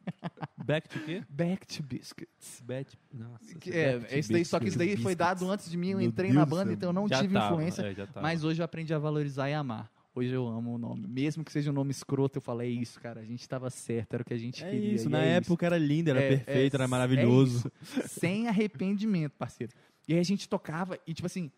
Back 0.64 0.88
to 0.88 1.00
quê? 1.00 1.22
Back 1.28 1.66
to 1.66 1.82
Biscuits. 1.82 2.62
Back, 2.64 2.96
nossa. 3.12 3.54
Que 3.56 3.70
é, 3.70 3.98
Back 3.98 4.08
to 4.12 4.18
esse 4.18 4.32
daí, 4.32 4.44
só 4.44 4.58
que 4.58 4.68
isso 4.68 4.78
daí 4.78 4.96
foi 4.96 5.14
dado 5.14 5.50
antes 5.50 5.68
de 5.70 5.76
mim, 5.76 5.90
eu 5.90 6.00
entrei 6.00 6.32
na 6.32 6.46
banda, 6.46 6.72
então 6.72 6.88
eu 6.90 6.94
não 6.94 7.08
tive 7.08 7.36
influência. 7.36 7.82
é. 7.82 8.20
Mas 8.22 8.42
hoje 8.42 8.62
eu 8.62 8.64
aprendi 8.64 8.94
a 8.94 8.98
valorizar 8.98 9.50
e 9.50 9.54
amar. 9.54 9.90
Hoje 10.18 10.32
eu 10.32 10.48
amo 10.48 10.76
o 10.76 10.78
nome. 10.78 11.06
Mesmo 11.06 11.44
que 11.44 11.52
seja 11.52 11.70
um 11.70 11.74
nome 11.74 11.90
escroto, 11.90 12.38
eu 12.38 12.40
falei 12.40 12.74
é 12.74 12.80
isso, 12.80 12.98
cara. 12.98 13.20
A 13.20 13.24
gente 13.24 13.46
tava 13.46 13.68
certo, 13.68 14.14
era 14.14 14.22
o 14.22 14.24
que 14.24 14.32
a 14.32 14.38
gente 14.38 14.64
é 14.64 14.70
queria. 14.70 14.94
Isso, 14.94 15.10
na 15.10 15.22
é 15.22 15.36
época 15.36 15.66
isso. 15.66 15.74
era 15.74 15.76
lindo, 15.76 16.08
era 16.08 16.22
é, 16.22 16.28
perfeito, 16.30 16.72
é 16.72 16.76
era 16.78 16.88
maravilhoso. 16.88 17.70
É 17.98 18.00
Sem 18.08 18.48
arrependimento, 18.48 19.32
parceiro. 19.32 19.74
E 20.08 20.14
aí 20.14 20.18
a 20.18 20.22
gente 20.22 20.48
tocava 20.48 20.98
e, 21.06 21.12
tipo 21.12 21.26
assim, 21.26 21.52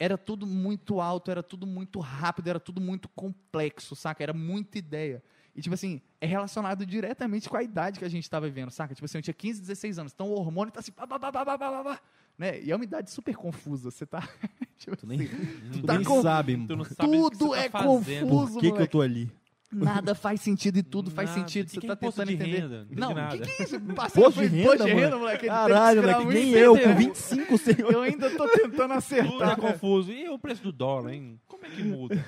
era 0.00 0.18
tudo 0.18 0.44
muito 0.48 1.00
alto, 1.00 1.30
era 1.30 1.44
tudo 1.44 1.64
muito 1.64 2.00
rápido, 2.00 2.48
era 2.48 2.58
tudo 2.58 2.80
muito 2.80 3.08
complexo, 3.10 3.94
saca? 3.94 4.20
Era 4.20 4.32
muita 4.32 4.78
ideia. 4.78 5.22
E, 5.54 5.62
tipo 5.62 5.74
assim, 5.74 6.02
é 6.20 6.26
relacionado 6.26 6.84
diretamente 6.84 7.48
com 7.48 7.56
a 7.56 7.62
idade 7.62 8.00
que 8.00 8.04
a 8.04 8.08
gente 8.08 8.24
estava 8.24 8.48
vivendo, 8.48 8.72
saca? 8.72 8.96
Tipo 8.96 9.04
assim, 9.04 9.18
eu 9.18 9.22
tinha 9.22 9.34
15, 9.34 9.60
16 9.60 9.98
anos, 10.00 10.12
então 10.12 10.26
o 10.26 10.32
hormônio 10.32 10.72
tá 10.72 10.80
assim. 10.80 10.90
Pá, 10.90 11.06
pá, 11.06 11.20
pá, 11.20 11.30
pá, 11.30 11.44
pá, 11.44 11.56
pá, 11.56 11.84
pá 11.84 12.00
né? 12.38 12.60
E 12.62 12.70
é 12.70 12.76
uma 12.76 12.84
idade 12.84 13.10
super 13.10 13.34
confusa, 13.36 13.90
você 13.90 14.06
tá... 14.06 14.26
tipo 14.78 14.96
Tu 14.96 15.06
nem, 15.06 15.20
assim, 15.22 15.80
tu 15.80 15.82
tá 15.86 15.94
nem 15.94 16.04
com- 16.04 16.22
sabe 16.22 16.56
Tu 16.66 16.76
não 16.76 16.84
sabe 16.84 16.96
tudo 16.96 17.48
você 17.48 17.56
tá 17.56 17.64
é 17.64 17.70
fazendo. 17.70 18.28
confuso, 18.28 18.52
por 18.54 18.60
que, 18.60 18.72
que 18.72 18.82
eu 18.82 18.88
tô 18.88 19.00
ali. 19.00 19.30
Nada 19.74 20.14
faz 20.14 20.40
sentido 20.42 20.76
e 20.78 20.82
tudo 20.82 21.10
faz 21.10 21.30
Nada. 21.30 21.40
sentido. 21.40 21.70
Você 21.70 21.78
é 21.78 21.80
tá 21.80 21.92
imposto 21.94 22.20
tentando 22.20 22.28
de 22.28 22.34
entender. 22.34 22.60
renda? 22.60 22.86
Não 22.90 23.12
o 23.12 23.28
que, 23.30 23.38
que 23.38 23.50
é 23.50 23.64
isso? 23.64 23.80
Parceiro, 23.80 24.28
Imposto 24.28 24.48
de 24.50 24.60
imposto 24.60 24.84
renda, 24.84 24.94
de 24.94 25.00
renda, 25.00 25.18
moleque. 25.18 25.46
Caralho, 25.46 26.02
moleque, 26.02 26.24
nem 26.26 26.54
um 26.54 26.58
eu, 26.58 26.76
entender. 26.76 26.92
com 26.92 26.98
25, 26.98 27.56
senhor. 27.58 27.92
Eu 27.92 28.02
ainda 28.02 28.30
tô 28.36 28.46
tentando 28.48 28.70
Tudo 28.76 28.92
é 28.92 28.96
acertar. 28.96 29.56
confuso. 29.56 30.12
E 30.12 30.28
o 30.28 30.38
preço 30.38 30.62
do 30.62 30.72
dólar, 30.72 31.14
hein? 31.14 31.40
Como 31.46 31.64
é 31.64 31.70
que 31.70 31.82
muda? 31.82 32.22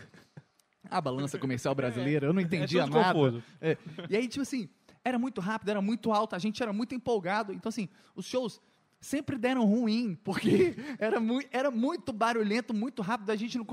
A 0.90 1.00
balança 1.02 1.38
comercial 1.38 1.74
brasileira, 1.74 2.26
eu 2.26 2.32
não 2.32 2.40
entendia 2.40 2.80
é 2.80 2.84
tudo 2.84 2.96
nada. 2.96 3.12
confuso. 3.12 3.42
É. 3.60 3.76
E 4.08 4.16
aí, 4.16 4.26
tipo 4.26 4.40
assim, 4.40 4.66
era 5.04 5.18
muito 5.18 5.40
rápido, 5.40 5.68
era 5.68 5.82
muito 5.82 6.12
alto, 6.12 6.34
a 6.34 6.38
gente 6.38 6.62
era 6.62 6.72
muito 6.72 6.94
empolgado. 6.94 7.52
Então, 7.52 7.68
assim, 7.68 7.90
os 8.16 8.24
shows 8.24 8.58
sempre 9.04 9.36
deram 9.38 9.64
ruim, 9.64 10.14
porque 10.24 10.74
era, 10.98 11.20
mui- 11.20 11.46
era 11.52 11.70
muito 11.70 12.12
barulhento, 12.12 12.72
muito 12.74 13.02
rápido, 13.02 13.30
a 13.30 13.36
gente 13.36 13.58
não. 13.58 13.66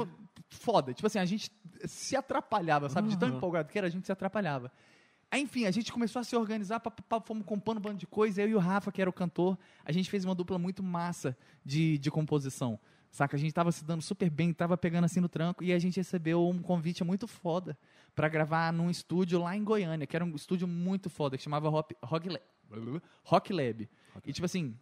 Foda. 0.49 0.93
Tipo 0.93 1.07
assim, 1.07 1.19
a 1.19 1.25
gente 1.25 1.49
se 1.85 2.15
atrapalhava, 2.15 2.89
sabe? 2.89 3.07
De 3.09 3.17
tão 3.17 3.29
empolgado 3.37 3.69
que 3.69 3.77
era, 3.77 3.87
a 3.87 3.89
gente 3.89 4.05
se 4.05 4.11
atrapalhava. 4.11 4.71
Aí, 5.31 5.41
enfim, 5.41 5.65
a 5.65 5.71
gente 5.71 5.93
começou 5.93 6.19
a 6.19 6.23
se 6.25 6.35
organizar, 6.35 6.81
pá, 6.81 6.91
pá, 6.91 7.21
fomos 7.21 7.45
compondo 7.45 7.77
um 7.77 7.81
bando 7.81 7.97
de 7.97 8.05
coisa. 8.05 8.41
Eu 8.41 8.49
e 8.49 8.55
o 8.55 8.59
Rafa, 8.59 8.91
que 8.91 8.99
era 8.99 9.09
o 9.09 9.13
cantor, 9.13 9.57
a 9.85 9.91
gente 9.93 10.09
fez 10.09 10.25
uma 10.25 10.35
dupla 10.35 10.59
muito 10.59 10.83
massa 10.83 11.37
de, 11.65 11.97
de 11.97 12.11
composição. 12.11 12.77
Saca? 13.09 13.37
A 13.37 13.39
gente 13.39 13.53
tava 13.53 13.71
se 13.71 13.83
dando 13.85 14.01
super 14.01 14.29
bem, 14.29 14.51
tava 14.53 14.77
pegando 14.77 15.05
assim 15.05 15.21
no 15.21 15.29
tranco, 15.29 15.63
e 15.63 15.71
a 15.71 15.79
gente 15.79 15.95
recebeu 15.97 16.45
um 16.49 16.61
convite 16.61 17.01
muito 17.03 17.27
foda 17.27 17.77
pra 18.13 18.27
gravar 18.27 18.73
num 18.73 18.89
estúdio 18.89 19.39
lá 19.41 19.55
em 19.55 19.63
Goiânia, 19.63 20.05
que 20.05 20.15
era 20.17 20.23
um 20.25 20.35
estúdio 20.35 20.67
muito 20.67 21.09
foda, 21.09 21.37
que 21.37 21.43
chamava 21.43 21.69
Rock, 21.69 21.95
Rock, 22.03 22.27
Lab, 22.27 23.01
Rock 23.23 23.53
Lab. 23.53 23.89
E 24.25 24.33
tipo 24.33 24.45
assim, 24.45 24.77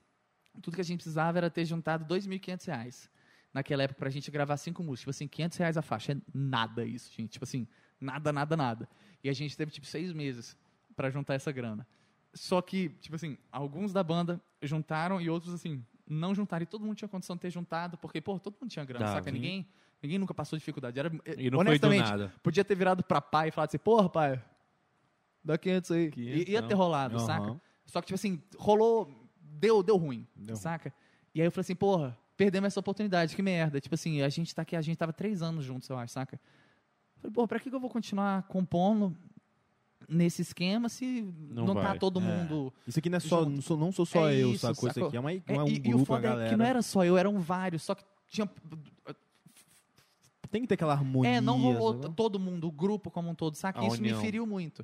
tudo 0.62 0.76
que 0.76 0.82
a 0.82 0.84
gente 0.86 0.98
precisava 0.98 1.38
era 1.38 1.50
ter 1.50 1.66
juntado 1.66 2.06
2.500 2.06 2.66
reais 2.68 3.10
naquela 3.54 3.84
época 3.84 4.00
pra 4.00 4.10
gente 4.10 4.30
gravar 4.32 4.58
cinco 4.58 4.84
músicas. 4.84 5.02
Tipo 5.02 5.10
assim, 5.12 5.28
500 5.28 5.58
reais 5.58 5.78
a 5.78 5.82
faixa. 5.82 6.12
É 6.14 6.18
nada 6.34 6.86
isso, 6.86 7.12
gente. 7.16 7.32
Tipo 7.32 7.46
assim, 7.46 7.68
nada, 8.00 8.32
nada, 8.34 8.56
nada. 8.58 8.90
E 9.24 9.30
a 9.30 9.34
gente 9.34 9.56
teve, 9.58 9.72
tipo, 9.72 9.86
seis 9.88 10.12
meses 10.14 10.58
pra 10.96 11.10
juntar 11.10 11.34
essa 11.36 11.52
grana. 11.52 11.88
Só 12.34 12.62
que, 12.62 12.90
tipo 13.02 13.16
assim, 13.16 13.38
alguns 13.52 13.92
da 13.92 14.04
banda 14.04 14.40
juntaram 14.62 15.20
e 15.20 15.30
outros, 15.30 15.54
assim, 15.54 15.84
não 16.08 16.36
juntaram. 16.36 16.64
E 16.64 16.66
todo 16.68 16.86
mundo 16.86 16.96
tinha 16.96 17.08
condição 17.10 17.36
de 17.36 17.42
ter 17.42 17.50
juntado, 17.50 17.98
porque, 17.98 18.22
pô, 18.22 18.38
todo 18.40 18.56
mundo 18.62 18.70
tinha 18.70 18.86
grana, 18.86 19.06
Tá, 19.06 19.14
saca? 19.14 19.26
sim. 19.26 19.32
Ninguém, 19.32 19.68
ninguém 20.02 20.20
nunca 20.20 20.34
passou 20.34 20.58
dificuldade. 20.60 21.00
Era, 21.00 21.10
E 21.38 21.50
não 21.50 21.58
foi 21.58 21.66
do 21.66 21.70
honestamente, 21.88 22.10
nada. 22.12 22.34
podia 22.44 22.64
ter 22.64 22.76
virado 22.76 23.04
pra 23.04 23.20
pai 23.22 23.48
e 23.48 23.52
falado 23.52 23.70
assim, 23.70 23.80
porra, 23.80 24.08
pai, 24.10 24.44
dá 25.44 25.58
500 25.58 25.92
aí. 25.92 26.12
500, 26.12 26.48
I- 26.48 26.52
ia 26.52 26.62
ter 26.62 26.74
rolado, 26.76 27.18
Aham. 27.18 27.26
saca? 27.26 27.62
Só 27.86 28.02
que, 28.02 28.08
tipo 28.08 28.16
assim, 28.16 28.42
rolou, 28.58 29.18
deu, 29.60 29.84
deu 29.84 29.98
ruim, 29.98 30.26
Deu 30.36 30.56
ruim. 30.56 30.62
saca? 30.62 30.93
E 31.34 31.41
aí 31.41 31.48
eu 31.48 31.52
falei 31.52 31.62
assim, 31.62 31.76
porra, 31.76 32.17
perdemos 32.38 32.67
essa 32.67 32.80
oportunidade, 32.80 33.36
que 33.36 33.41
merda. 33.41 33.80
Tipo 33.80 33.95
assim, 33.95 34.22
a 34.22 34.30
gente 34.30 34.54
tá 34.56 34.62
aqui, 34.63 34.76
a 34.76 34.82
gente 34.82 34.98
tava 34.98 35.13
três 35.13 35.41
anos 35.41 35.63
juntos, 35.65 35.89
eu 35.89 35.98
acho, 35.98 36.13
saca? 36.13 36.39
Falei, 37.17 37.34
porra, 37.34 37.48
pra 37.48 37.60
que 37.60 37.69
eu 37.74 37.80
vou 37.80 37.89
continuar 37.89 38.43
compondo 38.43 39.15
nesse 40.08 40.41
esquema 40.41 40.89
se 40.89 41.22
Não 41.52 41.65
não, 41.67 41.76
tá 41.76 41.95
todo 41.95 42.19
É. 42.19 42.24
mundo... 42.24 42.74
Isso 42.88 42.98
aqui 42.98 43.10
não 43.10 43.17
é 43.17 43.19
só, 43.19 43.45
não 43.48 43.62
sou, 43.62 43.78
não 43.78 43.91
sou 43.91 44.06
só 44.06 44.28
É 44.30 44.36
eu, 44.36 44.52
isso, 44.54 44.65
sacou? 44.65 44.89
Isso 44.89 45.06
aqui 45.06 45.17
é, 45.17 45.19
uma, 45.19 45.32
É, 45.34 45.41
é 45.45 45.62
um 45.62 45.67
e, 45.67 45.76
e 45.76 45.80
grupo, 45.80 46.02
o 46.04 46.06
foda 46.06 46.28
é 46.28 46.30
galera. 46.32 46.50
que 46.50 46.56
não 46.56 46.65
era 46.65 46.82
só 46.82 47.04
eu, 47.06 47.17
eram 47.17 47.39
vários, 47.39 47.84
só 47.84 47.93
que 47.93 48.04
tinha... 48.28 48.50
Tem 50.50 50.62
que 50.62 50.67
ter 50.67 50.74
aquela 50.74 50.93
harmonia. 50.93 51.30
É, 51.34 51.41
não 51.41 51.60
rolou 51.62 51.93
todo 52.10 52.39
mundo, 52.39 52.67
o 52.67 52.72
grupo 52.72 53.12
como 53.12 53.30
um 53.30 53.36
todo, 53.36 53.54
saca? 53.56 53.82
A 53.82 53.86
Isso 53.88 54.02
me 54.02 54.08
união. 54.08 54.19
feriu 54.22 54.48
muito. 54.48 54.84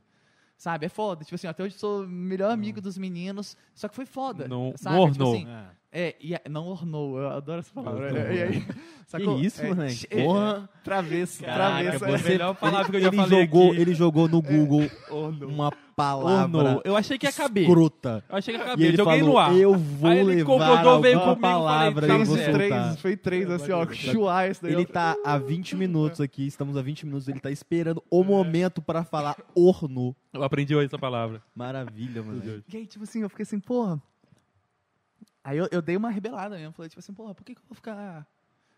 Sabe? 0.58 0.86
É 0.86 0.90
foda. 0.90 1.24
Tipo 1.24 1.36
assim, 1.36 1.48
até 1.48 1.64
hoje 1.64 1.76
eu 1.76 1.80
sou 1.80 2.04
o 2.04 2.08
melhor 2.08 2.52
amigo 2.52 2.80
dos 2.82 2.98
meninos, 2.98 3.58
só 3.74 3.88
que 3.88 3.96
foi 3.96 4.06
foda. 4.06 4.48
Não- 4.48 4.74
não 4.92 5.12
Tipo 5.12 5.24
assim, 5.34 5.48
É. 5.48 5.66
é, 5.98 6.16
e 6.20 6.36
a- 6.36 6.42
não 6.50 6.68
ornou, 6.68 7.18
eu 7.20 7.30
adoro 7.30 7.60
essa 7.60 7.74
palavra. 7.74 8.06
Ornou. 8.08 8.32
E 8.32 8.42
aí, 8.44 8.64
sacou? 9.08 9.36
Que 9.40 9.46
isso, 9.46 9.62
é, 9.64 9.68
moleque? 9.74 10.08
é, 10.10 10.24
Porra. 10.24 10.70
Travesso, 10.84 11.44
Caraca, 11.44 11.82
travesso. 11.84 12.06
é. 12.06 12.18
você- 12.18 12.30
melhor 12.30 12.56
palavra 12.56 12.90
que 12.92 12.98
eu 12.98 13.02
já 13.02 13.08
ele 13.08 13.18
falei 13.18 13.40
jogou, 13.42 13.72
aqui. 13.72 13.82
Ele 13.82 13.94
jogou 13.96 14.28
no 14.28 14.42
Google 14.42 14.92
Ornou. 15.10 15.50
uma 15.50 15.72
palavra 15.96 16.58
Ornou. 16.58 16.82
Eu 16.84 16.96
achei 16.98 17.18
que 17.18 17.26
ia 17.26 17.32
caber. 17.32 17.64
escrota. 17.64 18.24
Eu 18.30 18.36
achei 18.38 18.54
que 18.54 18.60
ia 18.60 18.66
E 18.66 18.70
caber. 18.70 18.88
ele 18.88 18.98
Joguei 18.98 19.20
falou, 19.20 19.34
no 19.34 19.40
ar. 19.40 19.56
eu 19.56 19.74
vou 19.76 20.10
Aí 20.12 20.18
ele 20.20 20.26
levar 20.36 21.00
veio 21.02 21.20
comigo, 21.20 21.42
palavra 21.42 22.08
falei, 22.08 22.16
e 22.16 22.20
tá 22.20 22.26
vou 22.26 22.36
Fez 22.36 22.46
soltar. 22.46 22.54
três, 22.84 23.00
foi 23.00 23.18
três, 23.18 23.50
assim, 23.50 23.72
ó, 23.72 23.88
chuar 23.92 24.50
esse 24.52 24.62
daí. 24.62 24.74
Ele 24.74 24.86
tá 24.86 25.16
há 25.26 25.38
20 25.38 25.76
minutos 25.78 26.20
aqui, 26.22 26.46
estamos 26.46 26.76
há 26.78 26.82
20 26.82 27.06
minutos, 27.06 27.28
ele 27.30 27.40
tá 27.40 27.50
esperando 27.50 28.04
o 28.12 28.24
momento 28.24 28.82
pra 28.82 29.04
falar 29.04 29.36
orno. 29.56 30.16
Eu 30.34 30.44
aprendi 30.44 30.76
hoje 30.76 30.88
essa 30.88 31.00
palavra. 31.00 31.42
Maravilha, 31.56 32.22
mano. 32.22 32.42
E 32.72 32.78
aí, 32.78 32.86
tipo 32.86 33.04
assim, 33.06 33.22
eu 33.22 33.30
fiquei 33.30 33.44
assim, 33.44 33.60
porra. 33.60 34.02
Aí 35.46 35.58
eu, 35.58 35.68
eu 35.72 35.82
dei 35.82 35.96
uma 35.96 36.10
rebelada 36.10 36.58
mesmo. 36.58 36.74
Falei, 36.74 36.90
tipo 36.90 37.00
assim, 37.00 37.14
porra, 37.14 37.34
por 37.36 37.46
que, 37.46 37.54
que 37.56 37.62
eu 37.62 37.66
vou 37.70 37.76
ficar 37.76 38.28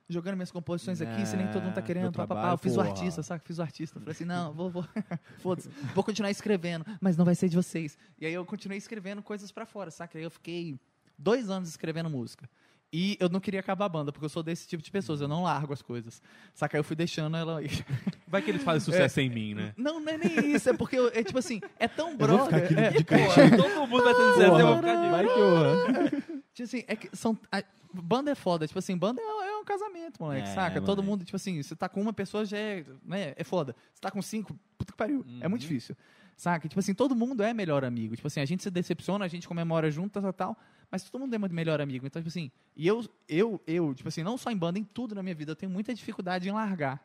jogando 0.10 0.36
minhas 0.36 0.52
composições 0.52 1.02
aqui 1.02 1.26
se 1.26 1.36
nem 1.36 1.48
todo 1.48 1.64
mundo 1.64 1.74
tá 1.74 1.80
É, 1.82 1.84
querendo? 1.84 2.04
meu 2.04 2.12
Pá, 2.12 2.20
pá, 2.24 2.28
pá. 2.28 2.34
trabalho, 2.36 2.54
Eu 2.54 2.58
fiz 2.58 2.74
o 2.74 2.76
porra. 2.76 2.90
artista, 2.90 3.24
saca? 3.24 3.44
Fiz 3.46 3.58
o 3.58 3.62
artista. 3.62 4.00
Falei 4.00 4.12
assim, 4.14 4.26
não, 4.26 4.54
vou, 4.54 4.70
vou. 4.70 4.86
Foda-se. 5.40 5.70
Vou 5.96 6.04
continuar 6.04 6.30
escrevendo, 6.30 6.86
mas 7.02 7.16
não 7.18 7.24
vai 7.26 7.36
ser 7.36 7.48
de 7.50 7.56
vocês. 7.56 7.98
E 8.20 8.26
aí 8.26 8.34
eu 8.34 8.46
continuei 8.46 8.78
escrevendo 8.78 9.24
coisas 9.24 9.50
pra 9.52 9.66
fora, 9.66 9.90
saca? 9.90 10.18
Aí 10.18 10.24
eu 10.24 10.30
fiquei 10.32 10.78
dois 11.18 11.50
anos 11.50 11.70
escrevendo 11.70 12.10
música. 12.10 12.50
E 12.92 13.18
eu 13.20 13.28
não 13.28 13.42
queria 13.42 13.60
acabar 13.60 13.84
a 13.84 13.90
banda, 13.90 14.14
porque 14.14 14.24
eu 14.24 14.30
sou 14.30 14.42
desse 14.42 14.66
tipo 14.66 14.82
de 14.82 14.90
pessoas, 14.90 15.20
eu 15.20 15.28
não 15.28 15.44
largo 15.44 15.74
as 15.74 15.82
coisas. 15.82 16.22
Saca? 16.54 16.78
Aí 16.78 16.80
eu 16.80 16.86
fui 16.86 16.96
deixando 16.96 17.36
ela. 17.36 17.60
Vai 18.30 18.42
que 18.42 18.50
eles 18.50 18.64
fazem 18.64 18.80
sucesso 18.80 19.16
sem 19.16 19.30
mim, 19.30 19.54
né? 19.54 19.74
Não, 19.76 20.00
não 20.00 20.10
é 20.14 20.18
nem 20.18 20.54
isso, 20.56 20.70
é 20.70 20.74
porque 20.74 20.98
eu- 20.98 21.10
é 21.14 21.22
tipo 21.22 21.38
assim, 21.38 21.60
é 21.78 21.88
tão 21.90 22.10
vou 22.18 22.18
brother. 22.28 22.46
ficar 22.46 22.58
aqui 22.58 22.74
no 22.74 22.80
é, 22.80 22.90
de 22.92 23.04
Pô, 23.04 23.58
todo 23.58 23.88
mundo 23.90 24.04
vai 24.06 24.14
ter 24.14 24.22
sucesso, 24.34 24.60
eu 24.60 24.68
vou 24.68 24.76
ficar 24.78 25.04
de 25.04 25.10
vai 25.10 25.24
que 25.26 25.40
eu... 25.40 26.37
Tipo 26.58 26.64
assim, 26.64 26.84
é 26.88 26.96
que 26.96 27.16
são. 27.16 27.38
a- 27.52 27.64
banda 27.94 28.32
é 28.32 28.36
foda. 28.36 28.66
Tipo 28.68 28.80
assim, 28.80 28.98
banda 28.98 29.22
é, 29.22 29.24
é 29.50 29.58
um 29.58 29.64
casamento, 29.64 30.20
moleque, 30.20 30.50
É, 30.50 30.54
saca? 30.54 30.82
Todo 30.82 30.98
moleque. 31.04 31.10
mundo, 31.12 31.24
tipo 31.26 31.36
assim, 31.36 31.62
você 31.62 31.76
tá 31.76 31.88
com 31.88 32.02
uma 32.02 32.12
pessoa 32.14 32.44
já 32.46 32.58
é, 32.58 32.84
né, 33.06 33.34
é 33.38 33.44
foda. 33.44 33.76
Você 33.94 34.02
tá 34.02 34.10
com 34.10 34.20
cinco, 34.24 34.58
puta 34.76 34.92
que 34.92 34.98
pariu. 34.98 35.24
É 35.40 35.48
muito 35.48 35.62
Uhum. 35.62 35.68
difícil. 35.70 35.96
Saca? 36.36 36.68
Tipo 36.68 36.80
assim, 36.80 36.94
todo 36.96 37.16
mundo 37.16 37.44
é 37.44 37.54
melhor 37.54 37.86
amigo. 37.86 38.16
Tipo 38.16 38.28
assim, 38.28 38.40
a 38.40 38.46
gente 38.46 38.64
se 38.64 38.72
decepciona, 38.72 39.24
a 39.24 39.28
gente 39.28 39.48
comemora 39.48 39.90
junto, 39.92 40.20
tal, 40.20 40.34
tal. 40.34 40.58
Mas 40.90 41.04
todo 41.04 41.22
mundo 41.22 41.34
é 41.36 41.38
melhor 41.38 41.80
amigo. 41.80 42.08
Então, 42.08 42.20
tipo 42.22 42.30
assim, 42.30 42.52
e 42.76 42.88
eu, 42.88 43.04
eu, 43.30 43.62
eu, 43.68 43.94
tipo 43.94 44.10
assim, 44.10 44.24
não 44.24 44.36
só 44.38 44.50
em 44.50 44.58
banda, 44.58 44.80
em 44.80 44.84
tudo 44.84 45.14
na 45.14 45.22
minha 45.22 45.36
vida, 45.36 45.52
eu 45.52 45.56
tenho 45.56 45.72
muita 45.72 45.94
dificuldade 45.94 46.50
em 46.50 46.52
largar. 46.52 47.00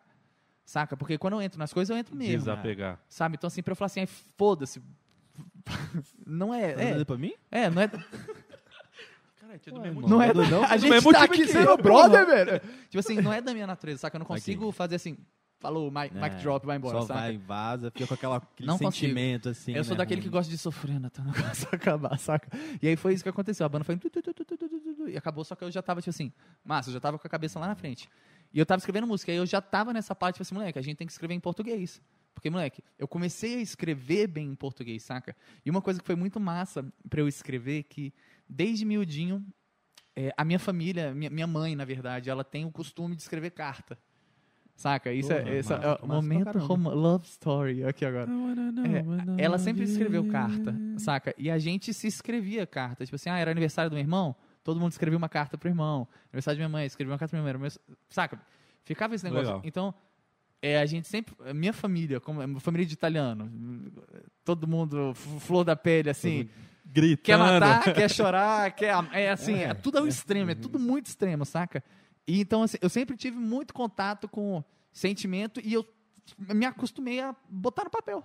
Saca? 0.64 0.96
Porque 0.96 1.18
quando 1.18 1.34
eu 1.34 1.42
entro 1.42 1.58
nas 1.58 1.72
coisas, 1.74 1.90
eu 1.94 1.98
entro 1.98 2.16
mesmo. 2.16 2.38
Desapegar. 2.38 2.98
Sabe? 3.08 3.36
Então, 3.36 3.48
assim, 3.48 3.62
pra 3.62 3.72
eu 3.72 3.76
falar 3.76 3.86
assim, 3.86 4.06
foda-se. 4.06 4.80
Não 6.26 6.52
é. 6.54 6.72
Tá 6.72 6.82
É, 6.82 6.92
dando 6.94 7.06
pra 7.06 7.18
mim? 7.18 7.32
é, 7.50 7.68
não 7.70 7.82
é. 7.82 7.90
Né? 9.52 9.92
Não 10.08 10.22
é 10.22 10.32
do, 10.32 10.46
não. 10.46 10.64
A 10.64 10.76
gente 10.76 11.12
tá 11.12 11.24
aqui 11.24 11.46
sendo 11.46 11.70
é 11.70 11.76
brother, 11.76 12.26
velho. 12.26 12.60
Tipo 12.88 12.98
assim, 12.98 13.20
não 13.20 13.32
é 13.32 13.40
da 13.40 13.52
minha 13.52 13.66
natureza, 13.66 14.00
saca? 14.00 14.16
Eu 14.16 14.20
não 14.20 14.26
consigo 14.26 14.70
fazer 14.72 14.96
assim, 14.96 15.16
falou, 15.62 15.90
mic, 15.90 16.12
é, 16.16 16.28
drop, 16.42 16.66
vai 16.66 16.76
embora, 16.76 17.00
só 17.00 17.06
saca? 17.06 17.20
vai, 17.20 17.38
vaza, 17.38 17.90
fica 17.92 18.06
com 18.06 18.14
aquela, 18.14 18.36
aquele 18.38 18.66
não 18.66 18.76
sentimento, 18.76 19.48
consigo. 19.48 19.62
assim, 19.62 19.72
Eu 19.76 19.84
sou 19.84 19.94
né, 19.94 19.98
daquele 19.98 20.20
que 20.20 20.28
gosta 20.28 20.50
de 20.50 20.58
sofrer, 20.58 20.98
Natan, 20.98 21.22
né? 21.22 21.30
então 21.32 21.42
não 21.42 21.48
gosta 21.48 21.68
de 21.68 21.76
acabar, 21.76 22.18
saca? 22.18 22.48
E 22.82 22.88
aí 22.88 22.96
foi 22.96 23.14
isso 23.14 23.22
que 23.22 23.28
aconteceu, 23.28 23.64
a 23.64 23.68
banda 23.68 23.84
foi... 23.84 23.98
E 25.08 25.16
acabou, 25.16 25.44
só 25.44 25.54
que 25.54 25.62
eu 25.62 25.70
já 25.70 25.80
tava, 25.80 26.00
tipo 26.00 26.10
assim, 26.10 26.32
massa, 26.64 26.90
eu 26.90 26.94
já 26.94 27.00
tava 27.00 27.18
com 27.18 27.26
a 27.26 27.30
cabeça 27.30 27.60
lá 27.60 27.68
na 27.68 27.76
frente. 27.76 28.08
E 28.52 28.58
eu 28.58 28.66
tava 28.66 28.80
escrevendo 28.80 29.06
música, 29.06 29.30
aí 29.30 29.38
eu 29.38 29.46
já 29.46 29.60
tava 29.60 29.92
nessa 29.92 30.14
parte, 30.14 30.34
tipo 30.34 30.42
assim, 30.42 30.54
moleque, 30.54 30.78
a 30.78 30.82
gente 30.82 30.96
tem 30.96 31.06
que 31.06 31.12
escrever 31.12 31.34
em 31.34 31.40
português. 31.40 32.02
Porque, 32.34 32.50
moleque, 32.50 32.82
eu 32.98 33.06
comecei 33.06 33.56
a 33.56 33.60
escrever 33.60 34.26
bem 34.26 34.48
em 34.48 34.54
português, 34.54 35.02
saca? 35.04 35.36
E 35.64 35.70
uma 35.70 35.80
coisa 35.80 36.00
que 36.00 36.06
foi 36.06 36.16
muito 36.16 36.40
massa 36.40 36.84
para 37.08 37.20
eu 37.20 37.28
escrever, 37.28 37.80
é 37.80 37.82
que 37.82 38.12
desde 38.52 38.84
miudinho, 38.84 39.44
é, 40.14 40.32
a 40.36 40.44
minha 40.44 40.58
família, 40.58 41.14
minha, 41.14 41.30
minha 41.30 41.46
mãe, 41.46 41.74
na 41.74 41.84
verdade, 41.84 42.28
ela 42.28 42.44
tem 42.44 42.64
o 42.64 42.70
costume 42.70 43.16
de 43.16 43.22
escrever 43.22 43.50
carta. 43.50 43.98
Saca? 44.74 45.12
Isso 45.12 45.28
Porra, 45.28 45.48
é, 45.48 45.58
esse 45.58 45.72
é 45.72 45.76
massa, 45.76 45.86
o 46.02 46.06
massa 46.06 46.44
pra 46.50 46.60
momento 46.60 46.88
love 46.94 47.26
story 47.26 47.84
aqui 47.84 48.04
agora. 48.04 48.28
É, 49.38 49.44
ela 49.44 49.58
sempre 49.58 49.84
escreveu 49.84 50.26
carta, 50.28 50.74
saca? 50.98 51.34
E 51.38 51.50
a 51.50 51.58
gente 51.58 51.92
se 51.92 52.06
escrevia 52.06 52.66
carta. 52.66 53.04
Tipo 53.04 53.16
assim, 53.16 53.30
ah, 53.30 53.38
era 53.38 53.50
aniversário 53.50 53.90
do 53.90 53.94
meu 53.94 54.02
irmão, 54.02 54.34
todo 54.64 54.80
mundo 54.80 54.92
escrevia 54.92 55.16
uma 55.16 55.28
carta 55.28 55.56
pro 55.56 55.68
irmão. 55.68 56.08
Aniversário 56.32 56.56
de 56.56 56.60
minha 56.60 56.68
mãe, 56.68 56.86
escrevia 56.86 57.12
uma 57.12 57.18
carta 57.18 57.36
pra 57.36 57.42
minha 57.42 57.58
mãe. 57.58 57.70
Saca? 58.08 58.40
Ficava 58.84 59.14
esse 59.14 59.24
negócio. 59.24 59.46
Legal. 59.46 59.62
Então, 59.64 59.94
é, 60.60 60.78
a 60.80 60.86
gente 60.86 61.06
sempre. 61.06 61.34
Minha 61.54 61.72
família, 61.72 62.18
como 62.18 62.42
é, 62.42 62.60
família 62.60 62.86
de 62.86 62.94
italiano, 62.94 63.50
todo 64.44 64.66
mundo, 64.66 65.14
flor 65.14 65.64
da 65.64 65.76
pele, 65.76 66.10
assim. 66.10 66.48
Gritando. 66.92 67.22
Quer 67.22 67.38
matar, 67.38 67.94
quer 67.94 68.11
chorar, 68.11 68.70
quer. 68.72 68.94
É 69.12 69.31
assim, 69.31 69.55
é, 69.55 69.72
tudo 69.72 69.98
ao 69.98 70.07
extremo, 70.07 70.50
é 70.50 70.55
tudo 70.55 70.78
muito 70.78 71.07
extremo, 71.07 71.44
saca? 71.46 71.83
E 72.26 72.38
então, 72.38 72.62
assim, 72.62 72.76
eu 72.83 72.90
sempre 72.90 73.16
tive 73.16 73.38
muito 73.38 73.72
contato 73.72 74.28
com 74.28 74.62
sentimento 74.92 75.59
e 75.64 75.72
eu 75.72 75.87
me 76.38 76.66
acostumei 76.66 77.20
a 77.20 77.35
botar 77.48 77.85
no 77.85 77.90
papel. 77.90 78.22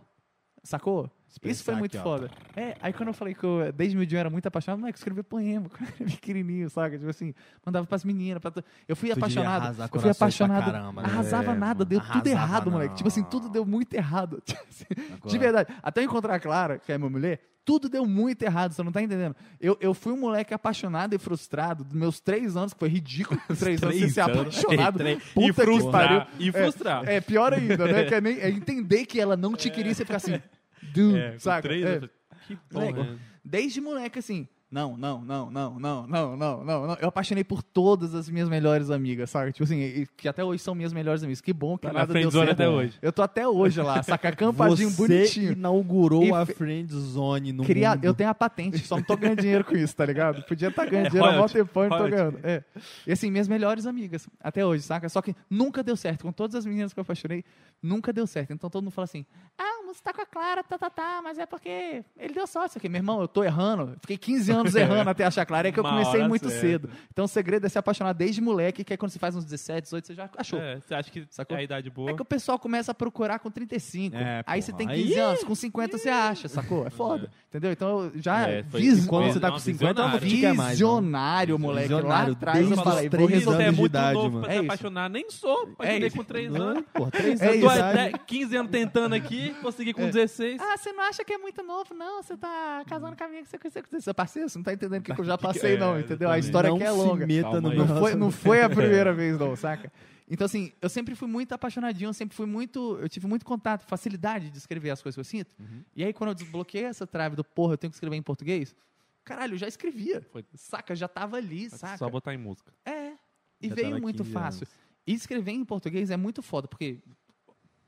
Sacou? 0.63 1.09
Isso 1.43 1.63
foi 1.63 1.75
muito 1.75 1.97
aqui, 1.97 2.07
ó. 2.07 2.11
foda. 2.17 2.31
É, 2.55 2.75
aí 2.81 2.91
quando 2.93 3.09
eu 3.09 3.13
falei 3.13 3.33
que 3.33 3.43
eu, 3.43 3.71
desde 3.71 3.95
meu 3.95 4.05
dia 4.05 4.17
eu 4.17 4.19
era 4.21 4.29
muito 4.29 4.45
apaixonado, 4.47 4.79
não 4.79 4.87
é 4.87 4.91
que 4.91 4.97
eu 4.97 4.99
escrevia 4.99 5.23
poema, 5.23 5.69
quando 5.69 5.89
eu 5.89 5.95
era 6.01 6.09
pequenininho, 6.09 6.69
saca? 6.69 6.97
Tipo 6.97 7.09
assim, 7.09 7.33
mandava 7.65 7.85
pras 7.85 8.03
meninas. 8.03 8.41
Pra 8.41 8.51
Eu 8.87 8.95
fui 8.95 9.09
Tu 9.09 9.13
apaixonado. 9.13 9.81
Eu 9.93 9.99
fui 10.01 10.09
apaixonado. 10.09 10.71
caramba, 10.71 11.01
né? 11.03 11.07
arrasava 11.09 11.51
É, 11.51 11.55
nada, 11.55 11.79
mano, 11.79 11.85
deu 11.85 11.99
tudo 11.99 12.11
arrasava 12.11 12.29
errado, 12.29 12.71
moleque. 12.71 12.95
Tipo 12.95 13.07
assim, 13.07 13.21
não. 13.21 13.29
tudo 13.29 13.49
deu 13.49 13.65
muito 13.65 13.93
errado. 13.93 14.41
Agora- 15.13 15.31
De 15.31 15.37
verdade. 15.37 15.73
Até 15.83 16.01
eu 16.01 16.05
encontrar 16.05 16.35
a 16.35 16.39
Clara, 16.39 16.79
que 16.79 16.91
é 16.91 16.97
minha 16.97 17.09
mulher, 17.09 17.39
tudo 17.63 17.89
deu 17.89 18.05
muito 18.05 18.41
errado, 18.43 18.71
você 18.71 18.81
não 18.81 18.93
tá 18.93 19.01
entendendo. 19.01 19.35
Eu, 19.59 19.77
eu 19.81 19.93
fui 19.93 20.13
um 20.13 20.17
moleque 20.17 20.53
apaixonado 20.53 21.13
e 21.13 21.17
frustrado 21.17 21.83
dos 21.83 21.93
meus 21.93 22.17
três 22.21 22.55
anos, 22.55 22.73
que 22.73 22.79
foi 22.79 22.87
ridículo. 22.87 23.37
Três, 23.59 23.83
anos 23.83 23.95
sem 23.97 24.07
ser 24.09 24.21
apaixonado. 24.21 25.05
E 25.05 25.15
Puta 25.33 25.47
que 25.47 25.53
frustrar. 25.53 25.91
pariu. 25.91 26.21
E 26.39 26.51
frustrar. 26.51 27.07
É, 27.09 27.19
pior 27.19 27.53
ainda, 27.53 27.85
né? 27.85 28.05
Que 28.05 28.15
é, 28.15 28.21
nem, 28.21 28.39
é 28.39 28.49
entender 28.49 29.05
que 29.05 29.19
ela 29.19 29.35
não 29.35 29.53
te 29.53 29.69
queria 29.69 29.91
e 29.91 29.95
você 29.95 30.05
ficar 30.05 30.15
assim, 30.15 30.41
dude, 30.81 31.17
É, 31.17 31.39
saca? 31.39 31.61
três, 31.67 31.85
É. 31.85 31.99
falei, 31.99 32.09
que 32.47 32.55
porra. 32.93 33.03
né? 33.13 33.19
Desde 33.43 33.79
moleque, 33.81 34.19
assim, 34.19 34.47
não, 34.69 34.97
não, 34.97 35.21
não, 35.21 35.49
não, 35.49 35.79
não, 35.79 36.07
não, 36.07 36.35
não, 36.35 36.63
não, 36.65 36.87
não. 36.87 36.97
Eu 36.99 37.07
apaixonei 37.07 37.41
por 37.41 37.63
todas 37.63 38.13
as 38.13 38.29
minhas 38.29 38.49
melhores 38.49 38.89
amigas, 38.91 39.29
sabe? 39.29 39.53
Tipo 39.53 39.63
assim, 39.63 40.05
que 40.17 40.27
até 40.27 40.43
hoje 40.43 40.61
são 40.61 40.75
minhas 40.75 40.91
melhores 40.91 41.23
amigas. 41.23 41.39
Que 41.39 41.53
bom 41.53 41.77
que 41.77 41.83
Tá 41.87 41.93
na 41.93 41.99
nada 41.99 42.07
deu 42.11 42.21
friendzone 42.23 42.47
certo. 42.47 42.59
até 42.61 42.67
hoje. 42.69 42.97
Eu 43.01 43.13
tô 43.13 43.21
até 43.21 43.47
hoje 43.47 43.81
lá, 43.81 44.03
saca? 44.03 44.27
Acampadinho, 44.27 44.89
Você 44.91 45.07
bonitinho. 45.07 45.51
inaugurou 45.53 46.21
E 46.25 46.31
a 46.33 46.45
friend 46.45 46.93
zone 46.93 47.53
no 47.53 47.63
Cria... 47.63 47.91
mundo. 47.91 48.03
Eu 48.03 48.13
tenho 48.13 48.29
a 48.29 48.35
patente, 48.35 48.79
só 48.79 48.97
não 48.97 49.03
tô 49.03 49.15
ganhando 49.15 49.39
dinheiro 49.39 49.63
com 49.63 49.73
isso, 49.77 49.95
tá 49.95 50.05
ligado? 50.05 50.43
Podia 50.43 50.67
estar 50.67 50.85
ganhando 50.85 51.07
É, 51.07 51.09
dinheiro 51.11 51.43
há 51.43 51.47
tempão 51.47 51.85
e 51.85 51.89
não 51.89 51.97
tô 51.99 52.09
ganhando. 52.09 52.39
É. 52.43 52.61
E 53.07 53.11
assim, 53.13 53.31
minhas 53.31 53.47
melhores 53.47 53.85
amigas, 53.85 54.27
até 54.41 54.65
hoje, 54.65 54.83
saca? 54.83 55.07
Só 55.07 55.21
que 55.21 55.33
nunca 55.49 55.81
deu 55.81 55.95
certo. 55.95 56.23
Com 56.23 56.33
todas 56.33 56.55
as 56.55 56.65
meninas 56.65 56.91
que 56.91 56.99
eu 56.99 57.03
apaixonei, 57.03 57.45
nunca 57.81 58.11
deu 58.11 58.27
certo. 58.27 58.51
Então 58.51 58.69
todo 58.69 58.83
mundo 58.83 58.91
fala 58.91 59.05
assim: 59.05 59.25
ah, 59.57 59.76
você 59.93 60.01
tá 60.03 60.13
com 60.13 60.21
a 60.21 60.25
Clara, 60.25 60.63
tá, 60.63 60.77
tá, 60.77 60.89
tá, 60.89 61.21
mas 61.23 61.37
é 61.37 61.45
porque 61.45 62.03
ele 62.17 62.33
deu 62.33 62.45
sorte. 62.47 62.69
Isso 62.71 62.77
aqui, 62.77 62.89
meu 62.89 62.99
irmão, 62.99 63.21
eu 63.21 63.27
tô 63.27 63.43
errando. 63.43 63.95
Fiquei 64.01 64.17
15 64.17 64.51
anos 64.51 64.75
errando 64.75 65.09
até 65.09 65.25
achar 65.25 65.45
Clara. 65.45 65.67
É 65.67 65.71
que 65.71 65.79
eu 65.79 65.83
Uma 65.83 65.91
comecei 65.91 66.27
muito 66.27 66.49
certa. 66.49 66.59
cedo. 66.61 66.89
Então 67.11 67.25
o 67.25 67.27
segredo 67.27 67.65
é 67.65 67.69
se 67.69 67.77
apaixonar 67.77 68.13
desde 68.13 68.41
moleque, 68.41 68.83
que 68.83 68.93
é 68.93 68.97
quando 68.97 69.11
você 69.11 69.19
faz 69.19 69.35
uns 69.35 69.43
17, 69.45 69.83
18, 69.83 70.07
você 70.07 70.13
já 70.13 70.29
achou. 70.37 70.59
É, 70.59 70.79
você 70.79 70.93
acha 70.95 71.11
que 71.11 71.25
Sacou? 71.29 71.55
é 71.57 71.59
a 71.59 71.63
idade 71.63 71.89
boa? 71.89 72.11
É 72.11 72.13
que 72.13 72.21
o 72.21 72.25
pessoal 72.25 72.59
começa 72.59 72.91
a 72.91 72.95
procurar 72.95 73.39
com 73.39 73.49
35. 73.49 74.15
É, 74.15 74.39
aí 74.39 74.43
porra. 74.43 74.61
você 74.61 74.73
tem 74.73 74.89
Aí- 74.89 75.03
15 75.03 75.19
anos, 75.19 75.43
com 75.43 75.55
50 75.55 75.97
você 75.97 76.09
acha, 76.09 76.47
sacou? 76.47 76.85
É 76.85 76.89
foda. 76.89 77.29
Entendeu? 77.49 77.71
Então 77.71 78.03
eu 78.05 78.11
já 78.21 78.47
É, 78.47 78.63
foi- 78.63 78.81
vis- 78.81 79.05
Quando 79.05 79.31
você 79.31 79.39
tá 79.39 79.47
com 79.47 79.53
não, 79.53 79.59
50, 79.59 80.01
não 80.03 80.11
vou 80.11 80.19
visionário. 80.19 80.41
quer 80.41 80.53
mais. 80.57 80.69
visionário, 80.71 81.59
moleque. 81.59 81.87
Lá 81.93 81.97
Visionário, 81.99 82.33
atrás 82.33 82.57
eu 82.59 82.65
desde 82.67 82.83
falei, 82.83 83.05
os 83.05 83.11
vou 83.11 83.27
três 83.27 83.29
resolver. 83.39 83.57
Você 83.57 83.61
é 83.63 83.65
anos 83.65 83.75
de 83.75 83.81
muito 83.81 83.91
idade, 83.91 84.13
novo 84.13 84.29
mano. 84.31 84.41
pra 84.43 84.51
É 84.51 84.55
se 84.55 84.59
isso. 84.61 84.65
apaixonar. 84.71 85.09
Nem 85.09 85.29
sou. 85.29 85.57
É 85.67 85.71
Apaixonei 85.71 86.07
isso. 86.07 86.17
com 86.17 86.23
3 86.23 86.51
Não, 86.51 86.61
anos. 86.67 86.83
Pô, 86.93 87.11
três 87.11 87.41
É 87.41 87.45
anos 87.45 87.55
de 87.57 87.61
Tô 87.61 87.71
isso. 87.71 87.75
há 87.83 87.91
idade. 87.91 88.11
10, 88.11 88.23
15 88.27 88.55
anos 88.57 88.71
tentando 88.71 89.15
aqui, 89.15 89.55
consegui 89.77 89.93
com 89.93 90.01
É. 90.03 90.11
16. 90.11 90.59
Ah, 90.61 90.75
você 90.77 90.91
não 90.91 91.03
acha 91.03 91.23
que 91.23 91.33
é 91.33 91.37
muito 91.37 91.61
novo, 91.63 91.93
não? 91.93 92.21
Você 92.23 92.35
tá 92.35 92.83
casando 92.87 93.15
com 93.15 93.23
a 93.23 93.27
minha 93.27 93.43
que 93.43 93.49
você 93.49 93.57
conheceu. 93.57 93.83
Você 94.01 94.13
parceiro, 94.13 94.49
você 94.49 94.57
não 94.57 94.63
tá 94.63 94.73
entendendo 94.73 95.01
o 95.01 95.03
que, 95.03 95.13
que 95.13 95.21
eu 95.21 95.25
já 95.25 95.37
passei, 95.37 95.75
É, 95.75 95.77
não, 95.77 95.99
entendeu? 95.99 96.29
A 96.29 96.39
história 96.39 96.69
não 96.69 96.77
aqui 96.77 96.85
é 96.85 96.91
se 96.91 96.97
longa. 96.97 97.27
Calma 97.41 97.69
aí. 97.69 97.77
Não 97.77 97.87
foi, 97.99 98.15
não 98.15 98.31
foi 98.31 98.61
a 98.61 98.69
primeira 98.69 99.13
vez, 99.13 99.37
não, 99.39 99.55
saca? 99.55 99.91
Então, 100.29 100.43
assim, 100.43 100.73
eu 100.81 100.89
sempre 100.89 101.15
fui 101.15 101.27
muito 101.27 101.53
apaixonadinho, 101.53 102.09
eu 102.09 102.13
sempre 102.13 102.35
fui 102.35 102.45
muito. 102.45 102.97
Eu 103.01 103.07
tive 103.07 103.27
muito 103.27 103.45
contato, 103.45 103.85
facilidade 103.87 104.49
de 104.49 104.57
escrever 104.57 104.89
as 104.89 105.01
coisas 105.01 105.15
que 105.15 105.19
eu 105.21 105.23
sinto. 105.23 105.55
Uhum. 105.57 105.83
E 105.95 106.03
aí, 106.03 106.11
quando 106.11 106.31
eu 106.31 106.35
desbloqueei 106.35 106.83
essa 106.83 107.07
trave 107.07 107.35
do 107.35 107.43
porra, 107.45 107.73
eu 107.73 107.77
tenho 107.77 107.91
que 107.91 107.95
escrever 107.95 108.17
em 108.17 108.21
português, 108.21 108.75
caralho, 109.23 109.53
eu 109.53 109.57
já 109.57 109.67
escrevia. 109.67 110.21
Foi. 110.31 110.43
Saca? 110.55 110.93
Já 110.95 111.07
tava 111.07 111.37
ali, 111.37 111.69
saca? 111.69 111.97
Só 111.97 112.09
botar 112.09 112.33
em 112.33 112.37
música. 112.37 112.73
É. 112.85 113.13
E 113.61 113.69
Já 113.69 113.75
veio 113.75 114.01
muito 114.01 114.23
15 114.23 114.33
fácil. 114.33 114.67
anos. 114.67 114.75
E 115.07 115.13
escrever 115.13 115.51
em 115.51 115.63
português 115.63 116.09
é 116.11 116.17
muito 116.17 116.41
foda, 116.41 116.67
porque, 116.67 116.99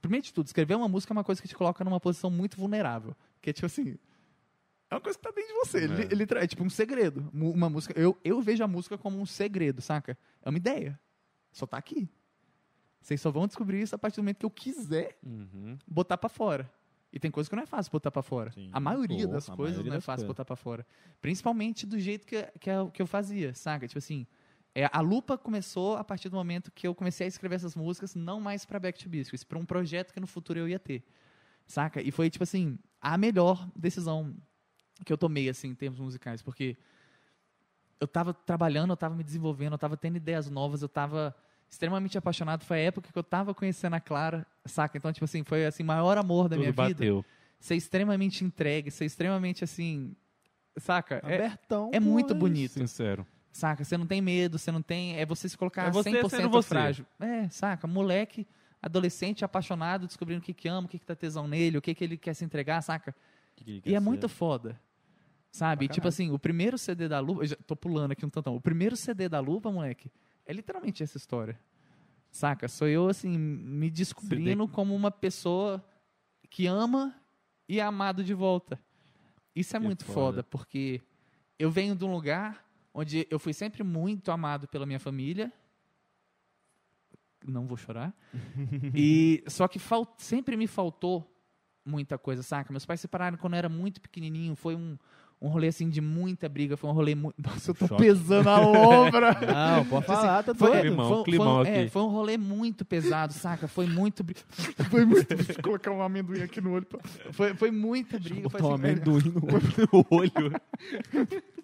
primeiro 0.02 0.26
de 0.26 0.34
tudo, 0.34 0.48
escrever 0.48 0.76
uma 0.76 0.88
música 0.88 1.12
é 1.14 1.16
uma 1.16 1.24
coisa 1.24 1.42
que 1.42 1.48
te 1.48 1.56
coloca 1.56 1.84
numa 1.84 2.00
posição 2.00 2.30
muito 2.30 2.58
vulnerável. 2.58 3.16
Que 3.42 3.50
é 3.50 3.54
tipo 3.54 3.66
assim. 3.66 3.98
É 4.90 4.96
uma 4.96 5.02
coisa 5.02 5.18
que 5.18 5.24
tá 5.24 5.32
dentro 5.32 5.48
de 5.54 5.60
você. 5.60 5.84
É. 5.84 5.88
Li- 5.88 6.16
literal- 6.16 6.44
É, 6.44 6.48
tipo 6.48 6.64
um 6.64 6.70
segredo. 6.70 7.30
Uma 7.34 7.70
música. 7.70 7.94
Eu, 8.00 8.18
eu 8.24 8.42
vejo 8.42 8.64
a 8.64 8.68
música 8.68 8.98
como 8.98 9.20
um 9.20 9.26
segredo, 9.26 9.82
saca? 9.82 10.18
É 10.42 10.50
uma 10.50 10.58
ideia. 10.58 11.00
Só 11.52 11.66
tá 11.68 11.78
aqui. 11.78 12.10
Vocês 13.02 13.22
só 13.22 13.32
vão 13.32 13.48
descobrir 13.48 13.82
isso 13.82 13.96
a 13.96 13.98
partir 13.98 14.18
do 14.18 14.24
momento 14.24 14.38
que 14.40 14.46
eu 14.46 14.50
quiser 14.52 15.18
Uhum. 15.24 15.78
botar 15.88 16.18
pra 16.18 16.28
fora. 16.30 16.70
E 17.14 17.20
tem 17.20 17.32
coisa 17.32 17.50
que 17.50 17.56
não 17.56 17.64
é 17.64 17.66
fácil 17.66 17.92
botar 17.92 18.12
pra 18.12 18.22
fora. 18.22 18.52
Sim. 18.52 18.70
A 18.74 18.80
maioria 18.80 19.26
Pô, 19.26 19.34
das 19.34 19.50
a 19.50 19.56
coisas 19.56 19.78
maioria 19.78 19.90
não 19.92 19.98
é 19.98 20.02
fácil 20.02 20.26
coisas. 20.26 20.28
botar 20.28 20.46
pra 20.46 20.56
fora. 20.56 20.86
Principalmente 21.22 21.86
do 21.88 21.98
jeito 22.00 22.28
que, 22.28 22.44
que, 22.60 22.70
eu, 22.70 22.92
que 22.92 23.02
eu 23.02 23.08
fazia, 23.08 23.54
saca? 23.56 23.88
Tipo 23.88 23.98
assim, 23.98 24.28
é, 24.76 24.90
a 24.92 25.02
lupa 25.02 25.38
começou 25.38 25.98
a 25.98 26.04
partir 26.04 26.30
do 26.30 26.36
momento 26.36 26.72
que 26.72 26.88
eu 26.88 26.94
comecei 26.94 27.26
a 27.26 27.28
escrever 27.28 27.56
essas 27.56 27.76
músicas, 27.76 28.16
não 28.16 28.40
mais 28.40 28.66
pra 28.66 28.80
Back 28.80 29.02
to 29.02 29.10
Biscuits, 29.10 29.44
pra 29.44 29.58
um 29.58 29.66
projeto 29.66 30.14
que 30.14 30.20
no 30.20 30.28
futuro 30.28 30.60
eu 30.60 30.68
ia 30.70 30.80
ter. 30.80 31.04
Saca? 31.66 32.02
E 32.02 32.12
foi, 32.12 32.30
tipo 32.30 32.44
assim, 32.44 32.78
a 33.02 33.18
melhor 33.18 33.70
decisão 33.76 34.36
que 35.06 35.12
eu 35.12 35.18
tomei, 35.18 35.50
assim, 35.50 35.70
em 35.70 35.76
termos 35.76 36.00
musicais, 36.00 36.42
porque 36.42 36.78
eu 38.00 38.08
tava 38.08 38.34
trabalhando, 38.34 38.92
eu 38.92 38.98
tava 38.98 39.16
me 39.16 39.24
desenvolvendo, 39.24 39.74
eu 39.74 39.78
tava 39.78 39.98
tendo 39.98 40.18
ideias 40.18 40.50
novas, 40.50 40.82
eu 40.82 40.90
tava 40.90 41.36
extremamente 41.70 42.18
apaixonado. 42.18 42.64
Foi 42.64 42.78
a 42.78 42.82
época 42.82 43.12
que 43.12 43.18
eu 43.18 43.24
tava 43.24 43.54
conhecendo 43.54 43.96
a 43.96 44.00
Clara, 44.00 44.46
saca? 44.66 44.98
Então, 44.98 45.12
tipo 45.12 45.26
assim, 45.26 45.44
foi 45.44 45.66
assim, 45.66 45.84
o 45.84 45.86
maior 45.86 46.18
amor 46.18 46.50
da 46.50 46.56
Tudo 46.56 46.60
minha 46.60 46.72
vida 46.72 47.00
bateu. 47.00 47.26
ser 47.60 47.76
extremamente 47.76 48.44
entregue, 48.44 48.90
ser 48.90 49.06
extremamente 49.06 49.64
assim, 49.64 50.16
saca? 50.78 51.22
É, 51.24 51.36
Abertão. 51.36 51.90
é 51.94 52.00
pô, 52.00 52.06
muito 52.06 52.34
bonito, 52.34 52.74
Sincero. 52.74 53.26
Saca? 53.52 53.84
Você 53.84 53.98
não 53.98 54.06
tem 54.08 54.22
medo, 54.22 54.58
você 54.58 54.72
não 54.72 54.82
tem, 54.82 55.16
é 55.18 55.26
você 55.26 55.48
se 55.50 55.58
colocar 55.58 55.88
É 55.88 55.92
você 55.92 56.10
100% 56.12 56.30
sendo 56.30 56.50
você. 56.50 56.70
frágil. 56.70 57.06
É, 57.20 57.50
saca? 57.50 57.88
Moleque, 57.88 58.48
adolescente, 58.82 59.44
apaixonado, 59.44 60.08
descobrindo 60.08 60.42
o 60.42 60.44
que 60.44 60.54
que 60.54 60.68
ama, 60.68 60.88
o 60.88 60.90
que 60.90 61.00
que 61.00 61.06
tá 61.06 61.16
tesão 61.16 61.48
nele, 61.48 61.78
o 61.78 61.82
que 61.82 61.94
que 61.94 62.04
ele 62.04 62.18
quer 62.18 62.34
se 62.34 62.46
entregar, 62.46 62.82
saca? 62.82 63.16
Que 63.56 63.64
que 63.64 63.72
ele 63.72 63.82
E 63.86 63.90
é 63.96 64.00
ser? 64.00 64.06
muito 64.06 64.30
foda. 64.30 64.80
Sabe? 65.52 65.88
Tipo 65.88 66.08
assim, 66.08 66.30
o 66.32 66.38
primeiro 66.38 66.78
CD 66.78 67.08
da 67.08 67.20
Lupa, 67.20 67.42
eu 67.42 67.48
já 67.48 67.56
tô 67.66 67.76
pulando 67.76 68.12
aqui 68.12 68.24
um 68.26 68.30
tantão. 68.30 68.56
O 68.56 68.62
primeiro 68.62 68.96
CD 68.96 69.28
da 69.28 69.40
Lupa, 69.40 69.72
moleque, 69.72 70.12
é 70.46 70.54
literalmente 70.54 71.02
essa 71.02 71.18
história. 71.18 71.60
Saca? 72.32 72.68
Sou 72.68 72.88
eu, 72.88 73.08
assim, 73.10 73.36
me 73.36 73.90
descobrindo 73.90 74.68
como 74.68 74.96
uma 74.96 75.10
pessoa 75.10 75.84
que 76.52 76.68
ama 76.68 77.16
e 77.68 77.80
é 77.80 77.84
amado 77.84 78.24
de 78.24 78.34
volta. 78.36 78.80
Isso 79.56 79.76
é 79.76 79.80
Que 79.80 79.86
muito 79.88 80.06
foda. 80.06 80.14
foda, 80.14 80.44
porque 80.44 81.02
eu 81.58 81.72
venho 81.72 81.96
de 81.96 82.06
um 82.06 82.12
lugar 82.12 82.64
onde 82.94 83.28
eu 83.30 83.40
fui 83.40 83.54
sempre 83.54 83.84
muito 83.84 84.32
amado 84.32 84.68
pela 84.68 84.86
minha 84.86 85.00
família. 85.00 85.52
Não 87.48 87.66
vou 87.66 87.78
chorar. 87.78 88.14
e 88.94 89.44
só 89.48 89.68
que 89.68 89.80
sempre 90.18 90.58
me 90.58 90.68
faltou 90.68 91.36
muita 91.86 92.18
coisa, 92.18 92.44
saca? 92.44 92.72
Meus 92.72 92.86
pais 92.86 93.00
se 93.00 93.04
separaram 93.04 93.38
quando 93.38 93.54
eu 93.54 93.60
era 93.60 93.70
muito 93.70 94.02
pequenininho. 94.02 94.56
Foi 94.56 94.76
um, 94.76 94.98
um 95.42 95.48
rolê 95.48 95.68
assim 95.70 95.90
de 95.90 96.02
muita 96.02 96.50
briga. 96.50 96.76
Foi 96.76 96.90
um 96.90 96.94
rolê 96.94 97.16
muito. 97.16 97.36
Nossa, 97.42 97.72
eu 97.72 97.76
tô 97.76 97.88
Choque. 97.88 98.04
pesando 98.04 98.50
a 98.50 98.60
lombra. 98.60 99.32
Não, 99.42 99.86
pode 99.86 100.06
falar, 100.06 100.44
tá 100.44 100.54
Foi. 100.54 100.82
Climão, 100.82 101.10
foi, 101.10 101.24
climão 101.24 101.64
foi, 101.64 101.74
é, 101.74 101.82
aqui. 101.82 101.90
foi 101.92 102.02
um 102.02 102.10
rolê 102.10 102.38
muito 102.38 102.84
pesado, 102.84 103.32
saca? 103.34 103.68
Foi 103.70 103.88
muito. 103.88 104.22
bri- 104.24 104.36
Foi 104.92 105.06
muito. 105.06 105.34
Deixa 105.34 105.62
colocar 105.62 105.92
um 105.92 106.02
amendoim 106.02 106.42
aqui 106.42 106.60
no 106.60 106.74
olho. 106.74 106.86
Foi, 107.32 107.56
foi 107.56 107.72
muita 107.72 108.20
briga. 108.20 108.50
Foi, 108.50 108.62
Botar 108.62 108.68
um 108.68 108.74
assim, 108.76 108.84
é, 108.86 108.92
amendoim 108.92 109.34
no 109.34 110.06
olho. 110.12 110.62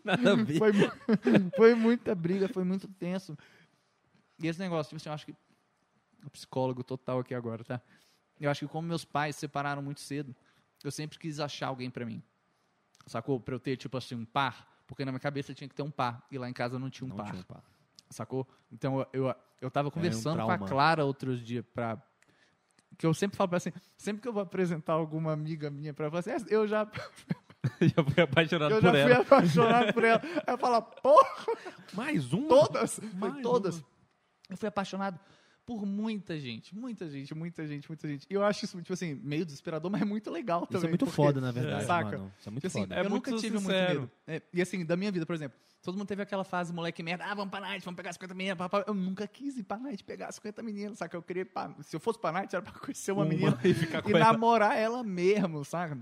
Nada 0.05 0.33
a 0.33 0.35
ver. 0.43 0.57
foi, 0.57 0.71
foi 1.57 1.75
muita 1.75 2.13
briga, 2.15 2.47
foi 2.47 2.63
muito 2.63 2.87
tenso. 2.87 3.37
E 4.39 4.47
esse 4.47 4.59
negócio, 4.59 4.89
tipo 4.89 4.97
assim, 4.97 5.09
eu 5.09 5.13
acho 5.13 5.25
que. 5.25 5.35
O 6.25 6.29
psicólogo 6.29 6.83
total 6.83 7.19
aqui 7.19 7.33
agora, 7.35 7.63
tá? 7.63 7.79
Eu 8.39 8.49
acho 8.49 8.61
que 8.65 8.71
como 8.71 8.87
meus 8.87 9.05
pais 9.05 9.35
se 9.35 9.41
separaram 9.41 9.81
muito 9.81 10.01
cedo, 10.01 10.35
eu 10.83 10.91
sempre 10.91 11.19
quis 11.19 11.39
achar 11.39 11.67
alguém 11.67 11.89
pra 11.89 12.05
mim. 12.05 12.21
Sacou? 13.05 13.39
Pra 13.39 13.53
eu 13.55 13.59
ter, 13.59 13.77
tipo 13.77 13.95
assim, 13.97 14.15
um 14.15 14.25
par. 14.25 14.67
Porque 14.87 15.05
na 15.05 15.11
minha 15.11 15.19
cabeça 15.19 15.53
tinha 15.53 15.67
que 15.67 15.75
ter 15.75 15.83
um 15.83 15.91
par. 15.91 16.25
E 16.31 16.37
lá 16.37 16.49
em 16.49 16.53
casa 16.53 16.77
não 16.79 16.89
tinha 16.89 17.05
um 17.05 17.09
Não 17.09 17.15
par. 17.17 17.27
tinha 17.27 17.39
um 17.41 17.43
par. 17.43 17.63
Sacou? 18.09 18.47
Então 18.71 18.99
eu, 19.13 19.25
eu, 19.25 19.35
eu 19.61 19.71
tava 19.71 19.89
conversando 19.91 20.43
com 20.43 20.51
a. 20.51 20.57
Clara 20.57 21.05
outros 21.05 21.39
dias 21.43 21.63
pra. 21.73 22.01
Que 22.97 23.05
eu 23.05 23.13
sempre 23.13 23.35
falo 23.37 23.49
pra 23.49 23.57
ela 23.57 23.57
assim, 23.57 23.71
sempre 23.97 24.21
que 24.21 24.27
eu 24.27 24.33
vou 24.33 24.41
apresentar 24.41 24.93
alguma 24.93 25.31
amiga 25.33 25.69
minha 25.69 25.93
pra 25.93 26.05
ela, 26.07 26.19
assim, 26.19 26.31
"É, 26.31 26.37
eu 26.49 26.65
já, 26.67 26.85
Já 27.95 28.03
fui 28.03 28.23
apaixonado 28.23 28.71
eu 28.75 28.81
já 28.81 28.91
por 28.91 29.01
fui 29.01 29.11
ela. 29.11 29.21
apaixonado 29.21 29.93
por 29.93 30.03
ela. 30.03 30.21
Ela 30.47 30.57
fala, 30.57 30.81
porra, 30.81 31.27
Mais 31.93 32.33
um? 32.33 32.47
todas, 32.47 32.99
foi 32.99 33.09
Mais 33.29 33.41
todas. 33.41 33.75
uma. 33.77 33.85
Eu 34.49 34.57
fui 34.57 34.67
apaixonado 34.69 35.19
por 35.65 35.85
muita 35.85 36.39
gente. 36.39 36.75
Muita 36.75 37.09
gente, 37.09 37.33
muita 37.33 37.65
gente, 37.67 37.87
muita 37.89 38.07
gente. 38.07 38.27
E 38.29 38.33
eu 38.33 38.43
acho 38.45 38.65
isso, 38.65 38.77
tipo 38.81 38.93
assim, 38.93 39.15
meio 39.23 39.43
desesperador, 39.45 39.89
mas 39.91 40.01
é 40.01 40.05
muito 40.05 40.29
legal 40.29 40.67
também. 40.67 40.77
Isso 40.77 40.85
é 40.85 40.89
muito 40.89 41.05
porque- 41.05 41.15
foda, 41.15 41.41
na 41.41 41.51
verdade, 41.51 41.85
Saca? 41.85 42.17
mano. 42.17 42.31
Isso 42.39 42.47
é 42.47 42.51
muito 42.51 42.61
Tipo 42.61 42.67
assim, 42.77 42.79
foda. 42.81 42.95
É 42.95 42.99
eu 42.99 43.09
muito 43.09 43.29
nunca 43.31 43.41
tive 43.41 43.57
sincero. 43.59 43.99
muito 44.01 44.01
medo. 44.01 44.11
É, 44.27 44.41
e 44.53 44.61
assim, 44.61 44.85
da 44.85 44.95
minha 44.95 45.11
vida, 45.11 45.25
por 45.25 45.33
exemplo, 45.33 45.57
todo 45.81 45.97
mundo 45.97 46.07
teve 46.07 46.21
aquela 46.21 46.43
fase 46.43 46.71
moleque 46.71 47.01
merda, 47.01 47.25
ah, 47.25 47.33
vamos 47.33 47.49
pra 47.49 47.59
night, 47.61 47.83
vamos 47.83 47.97
pegar 47.97 48.13
50 48.13 48.33
meninas. 48.35 48.57
pá, 48.57 48.69
pá. 48.69 48.83
Eu 48.87 48.93
nunca 48.93 49.27
quis 49.27 49.57
ir 49.57 49.63
pra 49.63 49.77
night 49.77 50.03
pegar 50.03 50.31
50 50.31 50.61
meninas, 50.61 50.99
saca? 50.99 51.17
Eu 51.17 51.23
queria, 51.23 51.47
se 51.81 51.95
eu 51.95 51.99
fosse 51.99 52.19
pra 52.19 52.31
night, 52.31 52.55
era 52.55 52.61
pra 52.63 52.71
conhecer 52.73 53.11
uma, 53.11 53.23
Uma 53.23 53.29
menina 53.29 53.59
e 53.65 53.73
ficar 53.73 54.03
com 54.03 54.09
e 54.09 54.13
ela. 54.13 54.31
namorar 54.31 54.77
ela 54.77 55.03
mesmo, 55.03 55.65
saca? 55.65 55.97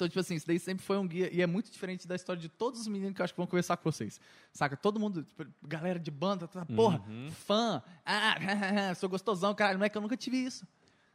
Então, 0.00 0.08
tipo 0.08 0.20
assim, 0.20 0.34
isso 0.34 0.46
daí 0.46 0.58
sempre 0.58 0.82
foi 0.82 0.96
um 0.96 1.06
guia. 1.06 1.28
E 1.30 1.42
é 1.42 1.46
muito 1.46 1.70
diferente 1.70 2.08
da 2.08 2.16
história 2.16 2.40
de 2.40 2.48
todos 2.48 2.80
os 2.80 2.88
meninos 2.88 3.14
que 3.14 3.20
eu 3.20 3.24
acho 3.24 3.34
que 3.34 3.36
vão 3.36 3.46
conversar 3.46 3.76
com 3.76 3.92
vocês. 3.92 4.18
Saca? 4.50 4.74
Todo 4.78 4.98
mundo, 4.98 5.22
tipo, 5.22 5.44
galera 5.62 5.98
de 5.98 6.10
banda, 6.10 6.48
tá, 6.48 6.64
porra, 6.64 7.02
Uhum. 7.06 7.30
fã. 7.30 7.82
Ah, 8.06 8.36
sou 8.96 9.10
gostosão, 9.10 9.54
caralho. 9.54 9.78
Não 9.78 9.84
é 9.84 9.90
que 9.90 9.98
eu 9.98 10.00
nunca 10.00 10.16
tive 10.16 10.38
isso. 10.38 10.66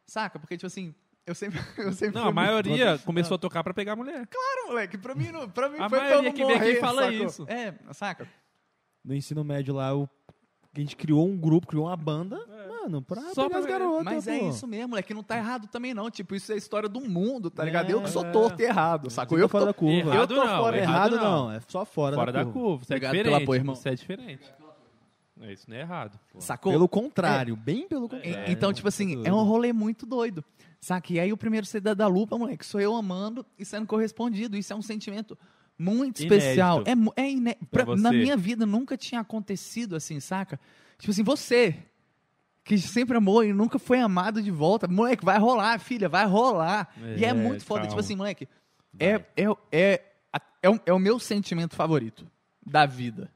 Saca? 0.05 0.38
Porque, 0.38 0.55
tipo 0.55 0.67
assim, 0.67 0.93
eu 1.25 1.33
sempre. 1.33 1.59
Eu 1.89 1.91
sempre 1.93 2.13
Não, 2.13 2.21
a 2.21 2.25
muito- 2.25 2.36
maioria 2.36 2.99
começou 2.99 3.33
a 3.33 3.38
tocar 3.39 3.63
pra 3.63 3.73
pegar 3.73 3.95
mulher. 3.95 4.27
Claro, 4.27 4.67
moleque. 4.67 4.99
Pra 4.99 5.15
mim, 5.15 5.31
não, 5.31 5.49
pra 5.49 5.67
mim 5.67 5.79
A 5.79 5.89
foi 5.89 5.97
eu 5.97 6.03
maioria 6.03 6.31
que 6.31 6.45
vem 6.45 6.55
aqui 6.55 6.59
morrer, 6.65 6.79
fala 6.79 7.01
sacou? 7.11 7.25
isso. 7.25 7.45
É, 7.49 7.73
saca? 7.91 8.29
No 9.03 9.15
ensino 9.15 9.43
médio 9.43 9.73
lá, 9.73 9.95
o- 9.95 10.07
a 10.75 10.79
gente 10.79 10.95
criou 10.95 11.27
um 11.27 11.36
grupo, 11.36 11.65
criou 11.65 11.88
uma 11.88 11.97
banda, 11.97 12.38
mano, 12.86 13.01
pra 13.01 13.21
Só 13.33 13.47
pegar 13.47 13.59
as 13.59 13.65
pra- 13.65 13.77
garotas, 13.79 14.03
Mas 14.05 14.27
é 14.27 14.39
pô. 14.39 14.49
isso 14.49 14.67
mesmo, 14.67 14.89
moleque. 14.89 15.13
Não 15.13 15.23
tá 15.23 15.38
errado 15.38 15.67
também, 15.67 15.93
não. 15.93 16.09
Tipo, 16.09 16.36
isso 16.36 16.51
é 16.51 16.55
a 16.55 16.57
história 16.57 16.88
do 16.89 17.01
mundo, 17.01 17.49
tá 17.49 17.63
É, 17.63 17.65
ligado? 17.65 17.89
Eu 17.89 18.01
que 18.01 18.09
sou 18.09 18.25
é. 18.25 18.31
torto 18.31 18.61
e 18.61 18.65
errado, 18.65 19.09
sacou? 19.09 19.38
Eu 19.38 19.47
tá 19.47 19.51
fora 19.51 19.63
tô... 19.65 19.67
da 19.67 19.73
curva. 19.73 20.09
Errado 20.15 20.15
eu 20.19 20.27
tô 20.27 20.45
não, 20.45 20.57
fora- 20.63 20.77
errado 20.77 21.15
não. 21.17 21.23
não, 21.47 21.51
é 21.51 21.59
só 21.67 21.83
fora, 21.86 22.15
Fora 22.15 22.31
da, 22.31 22.39
da 22.39 22.45
curva. 22.45 22.59
curva. 22.59 22.83
Você 22.86 22.93
é 22.93 22.95
Obrigado 22.97 23.13
diferente. 23.13 23.51
irmão. 23.55 23.75
Você 23.75 23.89
é 23.89 23.95
diferente. 23.95 24.53
É, 25.41 25.51
Isso 25.51 25.69
não 25.69 25.75
é 25.75 25.81
errado. 25.81 26.17
Sacou? 26.39 26.71
Pelo 26.71 26.88
contrário, 26.88 27.55
bem 27.57 27.88
pelo 27.88 28.07
contrário. 28.07 28.47
E- 28.47 28.51
Então, 28.51 28.71
tipo 28.71 28.88
assim, 28.88 29.21
é 29.25 29.33
um 29.33 29.43
rolê 29.43 29.73
muito 29.73 30.05
doido. 30.05 30.43
Saca? 30.79 31.11
E 31.11 31.19
aí 31.19 31.33
o 31.33 31.38
primeiro 31.38 31.65
CD 31.65 31.93
da 31.95 32.07
Lupa, 32.07 32.38
moleque, 32.38 32.65
sou 32.65 32.79
eu 32.79 32.95
amando 32.95 33.45
e 33.59 33.65
sendo 33.65 33.86
correspondido. 33.88 34.55
Isso 34.55 34.71
é 34.71 34.75
um 34.75 34.81
sentimento 34.81 35.38
muito 35.77 36.19
Inédito. 36.21 36.33
especial. 36.36 36.83
É, 36.86 37.21
é 37.21 37.31
iné- 37.31 37.57
pra- 37.69 37.86
Pra 37.86 37.95
Na 37.97 38.11
minha 38.13 38.38
vida 38.38 38.65
nunca 38.65 38.95
tinha 38.95 39.19
acontecido 39.19 39.95
assim, 39.95 40.19
saca? 40.21 40.57
Tipo 40.97 41.11
assim, 41.11 41.23
você 41.23 41.75
que 42.66 42.78
sempre 42.80 43.16
amou 43.16 43.43
e 43.45 43.53
nunca 43.53 43.80
foi 43.80 43.99
amado 44.01 44.41
de 44.41 44.51
volta, 44.51 44.88
moleque, 44.88 45.24
vai 45.24 45.38
rolar, 45.39 45.80
filha, 45.80 46.09
vai 46.09 46.26
rolar. 46.26 46.93
e 47.16 47.24
é 47.24 47.30
É, 47.30 47.34
muito 47.34 47.63
foda. 47.63 47.82
calma. 47.82 47.89
Tipo 47.91 47.99
assim, 48.01 48.16
moleque, 48.16 48.47
é, 48.99 49.22
é, 49.38 49.45
é, 49.72 50.01
é, 50.63 50.70
o, 50.70 50.80
é 50.88 50.91
o 50.91 50.99
meu 50.99 51.18
sentimento 51.20 51.76
favorito 51.76 52.26
da 52.66 52.86
vida. 52.86 53.32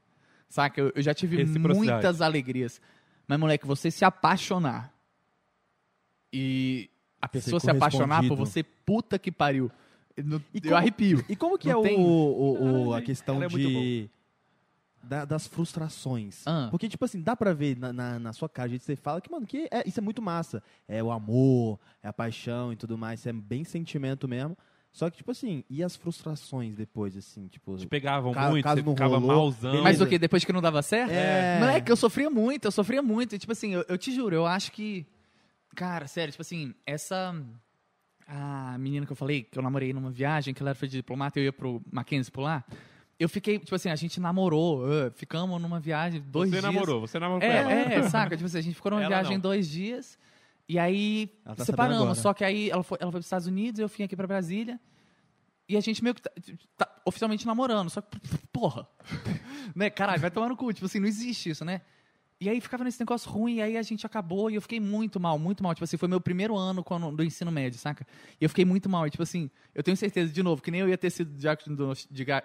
Saca? 0.49 0.81
Eu, 0.81 0.91
eu 0.95 1.01
já 1.03 1.13
tive 1.13 1.45
muitas 1.45 2.21
alegrias. 2.21 2.81
Mas, 3.27 3.39
moleque, 3.39 3.67
você 3.67 3.91
se 3.91 4.03
apaixonar 4.03 4.91
e 6.33 6.89
a 7.21 7.27
pessoa 7.27 7.59
se 7.59 7.69
apaixonar 7.69 8.27
por 8.27 8.35
você, 8.35 8.63
puta 8.63 9.17
que 9.19 9.31
pariu. 9.31 9.71
No- 10.17 10.43
E 10.53 10.57
eu 10.57 10.61
como- 10.63 10.75
arrepio. 10.75 11.25
E 11.29 11.35
como 11.35 11.57
que 11.57 11.67
Não 11.67 11.75
é 11.75 11.77
o, 11.77 11.81
tem- 11.83 11.97
o- 11.99 12.87
o- 12.87 12.93
a 12.93 12.97
Ai, 12.97 13.01
questão 13.03 13.35
ela 13.35 13.45
é 13.45 13.49
muito 13.49 13.67
de... 13.67 14.09
da- 15.03 15.25
das 15.25 15.47
frustrações. 15.47 16.43
Ah. 16.45 16.67
Porque, 16.71 16.87
tipo 16.89 17.03
assim, 17.05 17.21
dá 17.21 17.35
pra 17.35 17.53
ver 17.53 17.77
na, 17.77 17.91
na, 17.93 18.19
na 18.19 18.33
sua 18.33 18.47
cara, 18.49 18.67
a 18.67 18.71
gente 18.71 18.83
você 18.83 18.95
fala 18.95 19.21
que, 19.21 19.31
mano, 19.31 19.45
que 19.45 19.67
é- 19.71 19.87
isso 19.87 19.99
é 19.99 20.03
muito 20.03 20.21
massa. 20.21 20.61
É 20.87 21.01
o 21.03 21.11
amor, 21.11 21.79
é 22.03 22.07
a 22.07 22.13
paixão 22.13 22.71
e 22.73 22.75
tudo 22.75 22.97
mais, 22.97 23.19
isso 23.19 23.29
é 23.29 23.33
bem 23.33 23.63
sentimento 23.63 24.27
mesmo. 24.27 24.57
Só 24.91 25.07
que, 25.09 25.17
tipo 25.17 25.29
assim, 25.31 25.63
e 25.69 25.83
as 25.83 25.95
frustrações 25.95 26.75
depois, 26.75 27.15
assim, 27.15 27.47
tipo... 27.47 27.77
Te 27.77 27.85
pegavam 27.85 28.33
Ca- 28.33 28.49
muito, 28.49 28.63
caso 28.63 28.81
você 28.81 28.85
não 28.87 28.93
ficava 28.95 29.17
rolou, 29.19 29.35
malzão. 29.35 29.69
beleza. 29.71 29.83
Mas 29.83 30.01
o 30.01 30.07
que? 30.07 30.17
Depois 30.17 30.43
que 30.43 30.51
não 30.51 30.61
dava 30.63 30.81
certo? 30.81 31.11
É. 31.11 31.59
Moleque, 31.59 31.91
eu 31.91 31.95
sofria 31.95 32.29
muito, 32.29 32.65
eu 32.65 32.71
sofria 32.71 33.01
muito. 33.01 33.35
E, 33.35 33.37
tipo 33.37 33.51
assim, 33.51 33.73
eu, 33.75 33.85
eu 33.87 33.97
te 33.99 34.11
juro, 34.11 34.35
eu 34.35 34.47
acho 34.47 34.71
que. 34.71 35.05
Cara, 35.75 36.07
sério, 36.07 36.31
tipo 36.31 36.41
assim, 36.41 36.73
essa. 36.87 37.35
A 38.27 38.77
menina 38.79 39.05
que 39.05 39.11
eu 39.11 39.15
falei, 39.15 39.43
que 39.43 39.57
eu 39.57 39.63
namorei 39.63 39.91
numa 39.93 40.11
viagem, 40.11 40.53
que 40.53 40.61
ela 40.61 40.69
era 40.71 40.75
filha 40.75 40.89
de 40.89 40.97
diplomata, 40.97 41.39
eu 41.39 41.43
ia 41.45 41.53
pro 41.53 41.81
Mackenzie 41.91 42.31
pular. 42.31 42.65
Eu 43.19 43.27
fiquei, 43.27 43.59
tipo 43.59 43.75
assim, 43.75 43.89
a 43.89 43.95
gente 43.97 44.17
namorou, 44.17 44.85
ah, 44.85 45.11
ficamos 45.11 45.61
numa 45.61 45.77
viagem 45.77 46.21
dois 46.21 46.49
Você 46.49 46.61
dias. 46.61 46.73
namorou, 46.73 47.01
você 47.01 47.19
namorou 47.19 47.41
com 47.41 47.45
ela. 47.45 47.71
É, 47.71 47.95
é, 47.95 48.09
saca? 48.09 48.37
Tipo 48.37 48.47
assim, 48.47 48.57
a 48.59 48.61
gente 48.61 48.75
ficou 48.75 48.91
numa 48.91 49.01
Ela 49.01 49.09
viagem 49.09 49.33
não. 49.33 49.41
dois 49.41 49.67
dias. 49.67 50.17
E 50.69 50.79
aí 50.79 51.27
tá 51.43 51.65
separamos. 51.65 52.17
Só 52.19 52.33
que 52.33 52.45
aí 52.45 52.69
ela 52.69 52.81
foi, 52.81 52.97
ela 53.01 53.11
foi 53.11 53.19
para 53.19 53.19
os 53.19 53.25
Estados 53.25 53.47
Unidos, 53.47 53.79
eu 53.79 53.89
vim 53.89 54.03
aqui 54.03 54.15
para 54.15 54.25
Brasília. 54.25 54.79
E 55.67 55.75
a 55.75 55.81
gente 55.81 56.01
meio 56.01 56.15
que 56.15 56.21
tá, 56.21 56.31
tá 56.77 57.01
oficialmente 57.05 57.45
namorando. 57.45 57.89
Só 57.89 58.01
que, 58.01 58.17
porra. 58.53 58.87
né? 59.75 59.89
Caralho, 59.89 60.21
vai 60.21 60.31
tomar 60.31 60.47
no 60.47 60.55
cu. 60.55 60.71
Tipo 60.71 60.85
assim, 60.85 60.99
não 60.99 61.07
existe 61.07 61.49
isso, 61.49 61.65
né? 61.65 61.81
E 62.41 62.47
aí 62.47 62.61
ficava 62.61 62.85
nesse 62.85 62.97
negócio 63.01 63.29
ruim, 63.29 63.55
e 63.55 63.61
aí 63.61 63.75
a 63.77 63.81
gente 63.81 64.05
acabou, 64.05 64.49
e 64.49 64.55
eu 64.55 64.61
fiquei 64.61 64.79
muito 64.79 65.19
mal, 65.19 65.37
muito 65.37 65.61
mal. 65.61 65.73
Tipo 65.73 65.83
assim, 65.83 65.97
foi 65.97 66.07
meu 66.07 66.21
primeiro 66.21 66.55
ano 66.55 66.81
quando, 66.81 67.11
do 67.11 67.21
ensino 67.21 67.51
médio, 67.51 67.77
saca? 67.77 68.07
E 68.39 68.45
eu 68.45 68.49
fiquei 68.49 68.63
muito 68.63 68.87
mal. 68.87 69.05
E 69.05 69.09
tipo 69.09 69.23
assim, 69.23 69.49
eu 69.75 69.83
tenho 69.83 69.97
certeza, 69.97 70.31
de 70.31 70.41
novo, 70.41 70.61
que 70.61 70.71
nem 70.71 70.79
eu 70.79 70.87
ia 70.87 70.97
ter 70.97 71.09
sido 71.09 71.31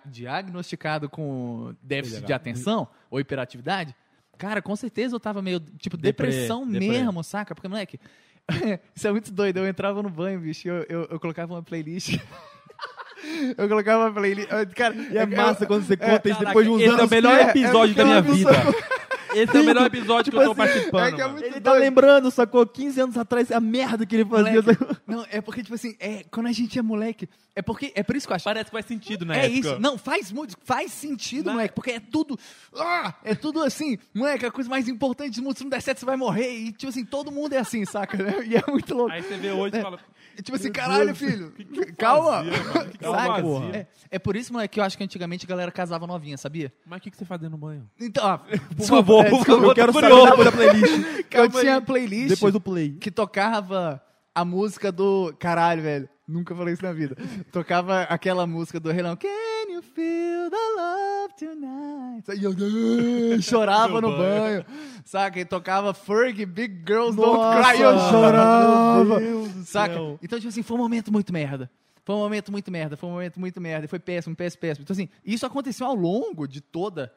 diagnosticado 0.05 1.09
com 1.09 1.75
déficit 1.83 2.25
de 2.27 2.33
atenção 2.33 2.89
ou 3.11 3.21
hiperatividade. 3.21 3.95
Cara, 4.37 4.61
com 4.61 4.75
certeza 4.75 5.15
eu 5.15 5.21
tava 5.21 5.41
meio, 5.41 5.61
tipo, 5.61 5.97
depressão 5.97 6.67
deprê. 6.69 6.89
mesmo, 6.89 7.23
saca? 7.23 7.55
Porque, 7.55 7.69
moleque, 7.69 8.01
isso 8.95 9.07
é 9.07 9.13
muito 9.13 9.31
doido. 9.31 9.59
Eu 9.59 9.69
entrava 9.69 10.03
no 10.03 10.11
banho, 10.11 10.41
bicho, 10.41 10.67
e 10.67 10.71
eu, 10.71 10.85
eu, 10.89 11.03
eu 11.09 11.21
colocava 11.21 11.55
uma 11.55 11.63
playlist. 11.63 12.19
eu 13.57 13.69
colocava 13.69 14.07
uma 14.07 14.13
playlist. 14.13 14.49
eu- 14.51 14.67
Cara, 14.75 14.95
E 14.97 15.17
é 15.19 15.23
eu- 15.23 15.29
massa 15.29 15.65
quando 15.67 15.85
você 15.85 15.95
é, 15.95 15.97
conta 15.97 16.29
isso 16.29 16.39
Caraca, 16.41 16.47
depois 16.47 16.67
de 16.67 16.73
uns 16.73 16.81
esse 16.81 16.89
é 16.91 16.93
anos. 16.95 17.07
o 17.07 17.11
melhor 17.15 17.53
que 17.53 17.59
episódio 17.61 17.93
é 17.93 17.95
da 17.97 18.05
minha 18.05 18.23
vida. 18.23 18.51
Esse 19.35 19.57
é 19.57 19.61
o 19.61 19.65
melhor 19.65 19.87
episódio 19.87 20.33
que 20.33 20.39
eu 20.39 20.43
tô 20.45 20.51
Tipo 20.51 20.63
assim, 20.63 20.73
participando. 20.73 21.05
é 21.05 21.13
que 21.13 21.21
é 21.23 21.29
muito 21.29 21.45
Ele 21.45 21.61
tá 21.61 21.71
doido. 21.71 21.81
lembrando, 21.83 22.31
sacou? 22.31 22.67
15 22.67 23.01
anos 23.01 23.17
atrás, 23.19 23.51
a 23.51 23.61
merda 23.61 24.07
que 24.07 24.17
ele 24.17 24.25
fazia. 24.25 24.63
Moleque, 24.63 24.87
não, 25.07 25.27
é 25.31 25.41
porque, 25.41 25.63
tipo 25.63 25.75
assim, 25.75 25.97
é, 25.99 26.25
quando 26.31 26.47
a 26.47 26.53
gente 26.53 26.79
é 26.79 26.83
moleque, 26.83 27.29
é 27.57 27.63
porque, 27.63 27.93
é 27.95 28.03
por 28.03 28.17
isso 28.17 28.27
que 28.27 28.33
eu 28.33 28.37
acho. 28.37 28.45
Parece 28.45 28.65
que 28.67 28.71
faz 28.73 28.87
sentido 28.87 29.25
na 29.25 29.35
é 29.37 29.47
época. 29.47 29.59
isso, 29.59 29.79
não, 29.81 29.97
faz 29.99 30.33
muito, 30.33 30.57
faz 30.65 30.93
sentido, 30.93 31.47
Não. 31.47 31.53
moleque, 31.55 31.75
porque 31.75 31.91
é 31.93 32.01
tudo, 32.01 32.39
ah, 32.77 33.15
é 33.25 33.35
tudo 33.35 33.63
assim, 33.63 33.99
moleque, 34.15 34.47
a 34.47 34.51
coisa 34.51 34.69
mais 34.69 34.89
importante 34.89 35.37
do 35.41 35.43
mundo, 35.45 35.57
se 35.57 35.63
não 35.65 35.71
der 35.71 35.81
certo, 35.83 35.99
você 36.01 36.07
vai 36.07 36.17
morrer, 36.17 36.53
e, 36.53 36.73
tipo 36.73 36.89
assim, 36.91 37.05
todo 37.05 37.31
mundo 37.31 37.53
é 37.53 37.59
assim, 37.59 37.85
saca, 37.85 38.17
né? 38.17 38.35
E 38.47 38.57
é 38.57 38.63
muito 38.69 38.95
louco. 38.95 39.13
Aí 39.13 39.23
você 39.23 39.37
vê 39.37 39.51
hoje 39.53 39.77
e 39.79 39.83
fala, 39.83 39.99
E, 39.99 40.14
tipo 40.43 40.57
assim, 40.57 40.73
caralho, 40.73 41.15
filho, 41.15 41.51
que 41.57 41.65
que 41.65 41.93
calma, 41.93 42.45
fazia? 42.45 42.53
Que 42.91 42.99
que 42.99 43.05
saca? 43.11 43.43
fazia? 43.43 43.77
É, 43.77 43.87
é 44.11 44.19
por 44.19 44.37
isso, 44.37 44.53
moleque, 44.53 44.75
que 44.75 44.81
eu 44.81 44.85
acho 44.85 44.97
que 44.99 45.05
antigamente 45.05 45.45
a 45.47 45.49
galera 45.49 45.71
casava 45.71 46.07
novinha, 46.07 46.37
sabia? 46.37 46.73
mas 46.87 46.99
o 46.99 47.03
que, 47.03 47.11
que 47.11 47.17
você 47.17 47.25
faz 47.25 47.41
dentro 47.41 47.57
do 47.57 47.61
banho? 47.61 47.89
Então, 48.01 48.25
ó, 48.27 48.39
Por 48.39 48.87
favor, 48.87 49.25
é, 49.25 49.31
por 49.31 49.37
desculpa, 49.39 49.53
favor, 49.61 49.69
eu 49.71 49.75
quero 49.75 49.93
saber 49.93 50.09
depois 50.31 50.45
da 50.45 50.53
playlist. 50.53 51.27
eu 51.33 51.49
tinha 51.51 51.75
aí. 51.77 51.81
playlist 51.81 52.29
Depois 52.29 52.53
do 52.53 52.61
play. 52.61 52.93
que 53.01 53.11
tocava 53.11 54.03
a 54.35 54.45
música 54.45 54.91
do. 54.91 55.35
Caralho, 55.39 55.83
velho. 55.83 56.09
Nunca 56.27 56.55
falei 56.55 56.73
isso 56.75 56.83
na 56.83 56.93
vida. 56.93 57.15
Tocava 57.53 58.03
aquela 58.03 58.47
música 58.47 58.81
do 58.81 58.91
Rei 58.91 59.03
Leão. 59.03 59.15
You 59.75 59.83
feel 59.83 60.51
the 60.51 60.57
love 60.77 61.35
tonight? 61.37 62.41
E 62.41 62.45
eu 62.45 62.53
chorava 63.43 64.01
no 64.01 64.17
banho. 64.17 64.65
Saca? 65.05 65.41
E 65.41 65.45
tocava 65.45 65.93
Fergie, 65.93 66.47
Big 66.47 66.85
Girls 66.87 67.17
Nossa, 67.17 67.33
Don't 67.33 67.61
Cry. 67.61 67.79
E 67.79 67.83
eu 67.83 67.99
chorava. 67.99 69.21
Saca? 69.65 69.95
céu. 69.95 70.19
Então, 70.23 70.39
tipo 70.39 70.49
assim, 70.49 70.63
foi 70.63 70.77
um 70.77 70.81
momento 70.81 71.13
muito 71.13 71.33
merda. 71.33 71.69
Foi 72.05 72.15
um 72.15 72.19
momento 72.19 72.53
muito 72.53 72.71
merda, 72.71 72.97
foi 72.97 73.09
um 73.09 73.13
momento 73.15 73.41
muito 73.41 73.61
merda. 73.61 73.87
e 73.87 73.89
Foi 73.89 73.99
péssimo, 73.99 74.37
péssimo, 74.37 74.61
péssimo. 74.61 74.85
Então, 74.85 74.95
assim, 74.95 75.09
isso 75.25 75.45
aconteceu 75.45 75.89
ao 75.89 75.95
longo 75.97 76.47
de 76.47 76.61
toda. 76.61 77.13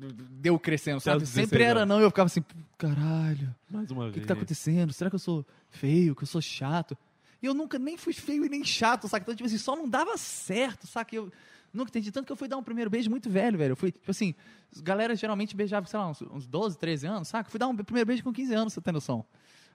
Deu 0.00 0.58
crescendo, 0.58 0.98
sabe? 0.98 1.18
Até 1.18 1.22
os 1.24 1.30
16 1.30 1.48
Sempre 1.48 1.62
era 1.62 1.86
não, 1.86 2.00
e 2.00 2.02
eu 2.02 2.10
ficava 2.10 2.26
assim, 2.26 2.42
caralho. 2.76 3.54
Mais 3.70 3.88
uma 3.92 4.06
O 4.06 4.06
que, 4.08 4.14
vez. 4.14 4.22
que 4.22 4.26
tá 4.26 4.34
acontecendo? 4.34 4.92
Será 4.92 5.08
que 5.08 5.14
eu 5.14 5.20
sou 5.20 5.46
feio? 5.70 6.16
Que 6.16 6.24
eu 6.24 6.26
sou 6.26 6.40
chato? 6.40 6.98
E 7.40 7.46
eu 7.46 7.54
nunca 7.54 7.78
nem 7.78 7.96
fui 7.96 8.12
feio 8.12 8.44
e 8.44 8.48
nem 8.48 8.64
chato, 8.64 9.06
saca? 9.06 9.22
Então, 9.22 9.34
tipo 9.34 9.46
assim, 9.46 9.58
só 9.58 9.76
não 9.76 9.88
dava 9.88 10.16
certo, 10.16 10.88
saca? 10.88 11.14
Eu 11.14 11.30
nunca 11.72 11.90
entendi. 11.90 12.10
Tanto 12.12 12.26
que 12.26 12.32
eu 12.32 12.36
fui 12.36 12.48
dar 12.48 12.56
um 12.56 12.62
primeiro 12.62 12.90
beijo 12.90 13.08
muito 13.10 13.28
velho, 13.30 13.56
velho. 13.58 13.72
Eu 13.72 13.76
fui, 13.76 13.90
tipo 13.92 14.10
assim, 14.10 14.34
as 14.74 14.80
galera 14.80 15.14
geralmente 15.16 15.54
beijava, 15.56 15.86
sei 15.86 15.98
lá, 15.98 16.08
uns, 16.08 16.20
uns 16.22 16.46
12, 16.46 16.78
13 16.78 17.06
anos, 17.06 17.28
saca? 17.28 17.50
Fui 17.50 17.58
dar 17.58 17.68
um 17.68 17.76
primeiro 17.76 18.06
beijo 18.06 18.22
com 18.22 18.32
15 18.32 18.54
anos, 18.54 18.72
você 18.72 18.80
tem 18.80 18.92
noção. 18.92 19.24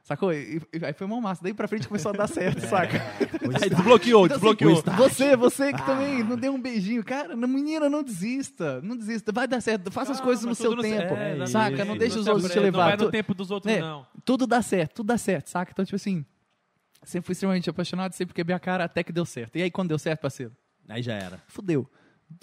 Sacou? 0.04 0.32
E, 0.32 0.62
e- 0.72 0.86
aí 0.86 0.94
foi 0.94 1.06
uma 1.06 1.20
massa. 1.20 1.44
Daí 1.44 1.54
pra 1.54 1.68
frente 1.68 1.86
começou 1.86 2.14
a 2.14 2.16
dar 2.16 2.28
certo, 2.28 2.62
saca? 2.70 2.98
Aí 3.62 3.70
desbloqueou, 3.70 4.26
Então, 4.26 4.38
assim, 4.38 4.56
desbloqueou. 4.56 4.82
Você, 4.96 5.36
você 5.36 5.74
que 5.74 5.86
também 5.86 6.24
não 6.24 6.38
deu 6.38 6.54
um 6.54 6.62
beijinho. 6.62 7.04
Cara, 7.04 7.36
menina, 7.36 7.90
não 7.90 8.02
desista. 8.02 8.80
Não 8.82 8.96
desista. 8.96 9.34
Vai 9.34 9.50
dar 9.50 9.60
certo. 9.60 9.92
Faça 9.92 10.12
as 10.14 10.18
Calma, 10.20 10.28
coisas 10.30 10.46
no 10.46 10.56
seu 10.56 10.78
tempo. 10.78 11.14
é, 11.14 11.46
saca? 11.48 11.84
Não 11.84 11.98
deixa 11.98 12.20
os 12.20 12.26
outros 12.28 12.50
te 12.50 12.58
levar. 12.58 12.92
Não 12.92 12.98
vai 12.98 13.06
no 13.06 13.12
tempo 13.12 13.34
dos 13.34 13.52
outros, 13.52 13.74
É. 13.74 13.82
não. 13.82 14.08
tudo 14.24 14.48
dá 14.48 14.62
certo, 14.62 14.94
tudo 14.96 15.08
dá 15.08 15.18
certo, 15.18 15.48
saca? 15.50 15.72
Então, 15.74 15.84
tipo 15.84 15.98
assim, 15.98 16.24
sempre 17.04 17.26
fui 17.26 17.34
extremamente 17.34 17.70
apaixonado, 17.70 18.14
sempre 18.14 18.34
quebrei 18.34 18.56
a 18.56 18.60
cara 18.60 18.86
até 18.86 19.04
que 19.04 19.12
deu 19.12 19.26
certo. 19.26 19.58
E 19.58 19.62
aí, 19.64 19.70
quando 19.70 19.90
deu 19.90 20.00
certo, 20.00 20.22
parceiro? 20.22 20.54
Aí 20.88 21.02
já 21.02 21.14
era. 21.14 21.44
Fudeu. 21.48 21.90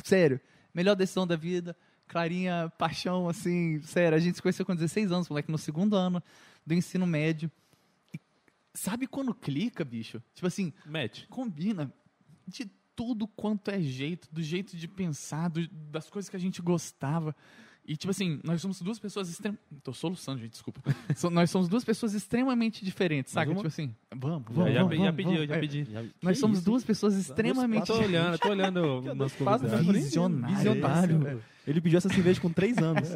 Sério. 0.02 0.40
Melhor 0.72 0.94
decisão 0.94 1.26
da 1.26 1.36
vida. 1.36 1.76
Clarinha, 2.06 2.70
paixão, 2.78 3.28
assim, 3.28 3.80
sério. 3.82 4.16
A 4.16 4.20
gente 4.20 4.36
se 4.36 4.42
conheceu 4.42 4.66
com 4.66 4.74
16 4.74 5.10
anos, 5.10 5.28
moleque, 5.28 5.50
no 5.50 5.58
segundo 5.58 5.96
ano 5.96 6.22
do 6.66 6.74
ensino 6.74 7.06
médio. 7.06 7.50
E 8.12 8.20
sabe 8.74 9.06
quando 9.06 9.34
clica, 9.34 9.84
bicho? 9.84 10.22
Tipo 10.34 10.46
assim, 10.46 10.72
Match. 10.84 11.24
combina 11.28 11.92
de 12.46 12.70
tudo 12.94 13.26
quanto 13.26 13.70
é 13.70 13.80
jeito, 13.80 14.28
do 14.30 14.42
jeito 14.42 14.76
de 14.76 14.86
pensar, 14.86 15.48
do- 15.48 15.66
das 15.68 16.08
coisas 16.10 16.28
que 16.28 16.36
a 16.36 16.40
gente 16.40 16.60
gostava. 16.62 17.34
E, 17.86 17.98
tipo 17.98 18.10
assim, 18.10 18.40
nós 18.42 18.62
somos 18.62 18.80
duas 18.80 18.98
pessoas 18.98 19.28
extremamente. 19.28 19.62
Tô 19.82 19.92
soluçando, 19.92 20.40
gente, 20.40 20.52
desculpa. 20.52 20.80
So- 21.14 21.28
nós 21.28 21.50
somos 21.50 21.68
duas 21.68 21.84
pessoas 21.84 22.14
extremamente 22.14 22.82
diferentes, 22.82 23.32
saca? 23.32 23.54
Tipo 23.54 23.66
assim, 23.66 23.94
vamos, 24.14 24.42
Já, 24.48 24.54
vamos. 24.54 24.72
já, 24.72 24.82
vamos, 24.82 24.96
já 24.96 25.02
vamos, 25.04 25.16
pedi, 25.16 25.24
vamos. 25.24 25.40
eu 25.40 25.46
já 25.46 25.54
É, 25.56 25.60
pedi. 25.60 25.86
Nós 26.22 26.38
somos 26.38 26.58
isso, 26.58 26.64
duas 26.66 26.82
pessoas 26.82 27.14
extremamente 27.14 27.86
Tô 27.86 27.98
olhando, 27.98 28.38
tô 28.38 28.48
olhando 28.48 29.02
nos 29.14 29.32
convidados. 29.34 29.86
Visionário. 29.86 30.56
Visionário. 30.56 31.42
Ele 31.66 31.80
pediu 31.80 31.98
essa 31.98 32.08
cerveja 32.08 32.40
com 32.40 32.50
três 32.50 32.78
anos. 32.78 33.08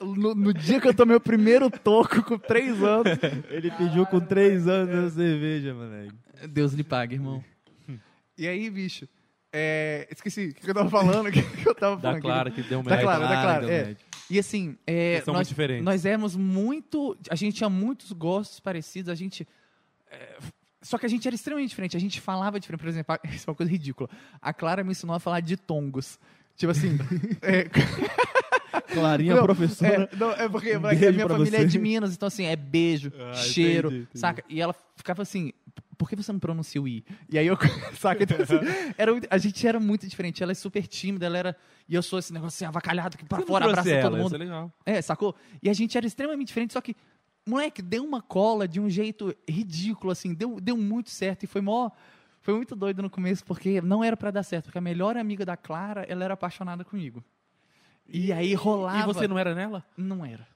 No, 0.00 0.34
no 0.34 0.52
dia 0.54 0.80
que 0.80 0.88
eu 0.88 0.94
tomei 0.94 1.16
o 1.16 1.20
primeiro 1.20 1.70
toco 1.70 2.22
com 2.22 2.38
três 2.38 2.82
anos. 2.82 3.18
Ele 3.50 3.70
pediu 3.70 4.06
com 4.06 4.20
três 4.20 4.66
anos 4.68 4.94
essa 4.94 5.16
cerveja, 5.16 5.74
moleque. 5.74 6.14
Deus 6.48 6.72
lhe 6.72 6.84
pague, 6.84 7.14
irmão. 7.14 7.42
E 8.38 8.46
aí, 8.46 8.68
bicho? 8.70 9.08
É, 9.58 10.06
esqueci 10.10 10.48
o 10.48 10.54
que 10.54 10.68
eu 10.70 10.74
tava 10.74 10.90
falando. 10.90 11.28
O 11.28 11.32
que 11.32 11.40
eu 11.66 11.74
tava 11.74 11.98
falando? 12.00 12.14
Dá 12.16 12.20
claro 12.20 12.52
que 12.52 12.62
deu 12.62 12.82
match. 12.82 13.00
claro, 13.00 13.22
tá 13.22 13.42
claro, 13.42 13.66
deu 13.66 13.74
é. 13.74 13.96
E 14.28 14.38
assim, 14.38 14.76
é, 14.86 15.22
são 15.24 15.32
nós, 15.32 15.38
muito 15.40 15.48
diferentes. 15.48 15.84
nós 15.84 16.04
éramos 16.04 16.36
muito. 16.36 17.16
A 17.30 17.34
gente 17.36 17.56
tinha 17.56 17.70
muitos 17.70 18.12
gostos 18.12 18.60
parecidos, 18.60 19.08
a 19.08 19.14
gente. 19.14 19.46
é, 20.10 20.36
só 20.82 20.98
que 20.98 21.06
a 21.06 21.08
gente 21.08 21.26
era 21.26 21.34
extremamente 21.34 21.70
diferente, 21.70 21.96
a 21.96 22.00
gente 22.00 22.20
falava 22.20 22.60
diferente. 22.60 22.80
Por 22.80 22.88
exemplo, 22.88 23.14
a- 23.14 23.20
isso 23.34 23.48
é 23.48 23.50
uma 23.50 23.56
coisa 23.56 23.72
ridícula. 23.72 24.08
A 24.42 24.52
Clara 24.52 24.84
me 24.84 24.90
ensinou 24.92 25.16
a 25.16 25.20
falar 25.20 25.40
de 25.40 25.56
tongos. 25.56 26.18
Tipo 26.56 26.72
assim. 26.72 26.98
é, 27.42 27.68
Clarinha, 28.92 29.34
Não, 29.34 29.42
professora. 29.42 30.08
É, 30.12 30.16
não, 30.16 30.30
é 30.32 30.48
porque 30.48 30.76
Um 30.76 30.86
a 30.86 30.90
beijo 30.90 31.12
minha 31.12 31.28
família 31.28 31.50
você. 31.58 31.64
é 31.64 31.64
de 31.64 31.78
Minas, 31.78 32.14
então 32.14 32.26
assim, 32.28 32.44
é 32.46 32.56
beijo, 32.56 33.12
Ah, 33.18 33.34
cheiro, 33.34 33.88
entendi, 33.88 34.02
entendi. 34.04 34.18
saca? 34.18 34.44
E 34.48 34.60
ela 34.60 34.74
ficava 34.96 35.22
assim, 35.22 35.52
por 35.96 36.08
que 36.08 36.16
você 36.16 36.32
não 36.32 36.38
pronuncia 36.38 36.80
o 36.80 36.86
I? 36.86 37.04
E 37.28 37.38
aí 37.38 37.46
eu, 37.46 37.56
saca? 37.98 38.22
Então, 38.22 38.36
assim, 38.40 38.54
era 38.96 39.12
a 39.30 39.38
gente 39.38 39.66
era 39.66 39.80
muito 39.80 40.06
diferente. 40.06 40.42
Ela 40.42 40.52
é 40.52 40.54
super 40.54 40.86
tímida, 40.86 41.26
ela 41.26 41.38
era. 41.38 41.56
E 41.88 41.94
eu 41.94 42.02
sou 42.02 42.18
esse 42.18 42.32
negócio 42.32 42.56
assim, 42.56 42.64
avacalhado, 42.64 43.16
que 43.16 43.24
pra 43.24 43.38
Você 43.38 43.46
fora, 43.46 43.64
abraça 43.66 43.88
todo 43.88 43.98
ela, 43.98 44.16
mundo. 44.16 44.26
Isso 44.26 44.34
é 44.34 44.38
legal. 44.38 44.72
É, 44.84 45.00
sacou? 45.00 45.34
E 45.62 45.70
a 45.70 45.72
gente 45.72 45.96
era 45.96 46.06
extremamente 46.06 46.48
diferente, 46.48 46.72
só 46.72 46.80
que, 46.80 46.96
moleque, 47.46 47.80
deu 47.80 48.04
uma 48.04 48.20
cola 48.20 48.66
de 48.66 48.80
um 48.80 48.90
jeito 48.90 49.34
ridículo, 49.48 50.10
assim, 50.10 50.34
deu, 50.34 50.60
deu 50.60 50.76
muito 50.76 51.10
certo 51.10 51.44
e 51.44 51.46
foi 51.46 51.60
mó. 51.60 51.90
Foi 52.40 52.54
muito 52.54 52.76
doido 52.76 53.02
no 53.02 53.10
começo, 53.10 53.44
porque 53.44 53.80
não 53.80 54.04
era 54.04 54.16
pra 54.16 54.30
dar 54.30 54.44
certo, 54.44 54.66
porque 54.66 54.78
a 54.78 54.80
melhor 54.80 55.16
amiga 55.16 55.44
da 55.44 55.56
Clara, 55.56 56.04
ela 56.08 56.24
era 56.24 56.34
apaixonada 56.34 56.84
comigo. 56.84 57.24
E 58.08 58.32
aí 58.32 58.54
rolava. 58.54 59.00
E 59.00 59.14
você 59.14 59.26
não 59.26 59.38
era 59.38 59.54
nela? 59.54 59.84
Não 59.96 60.24
era. 60.24 60.46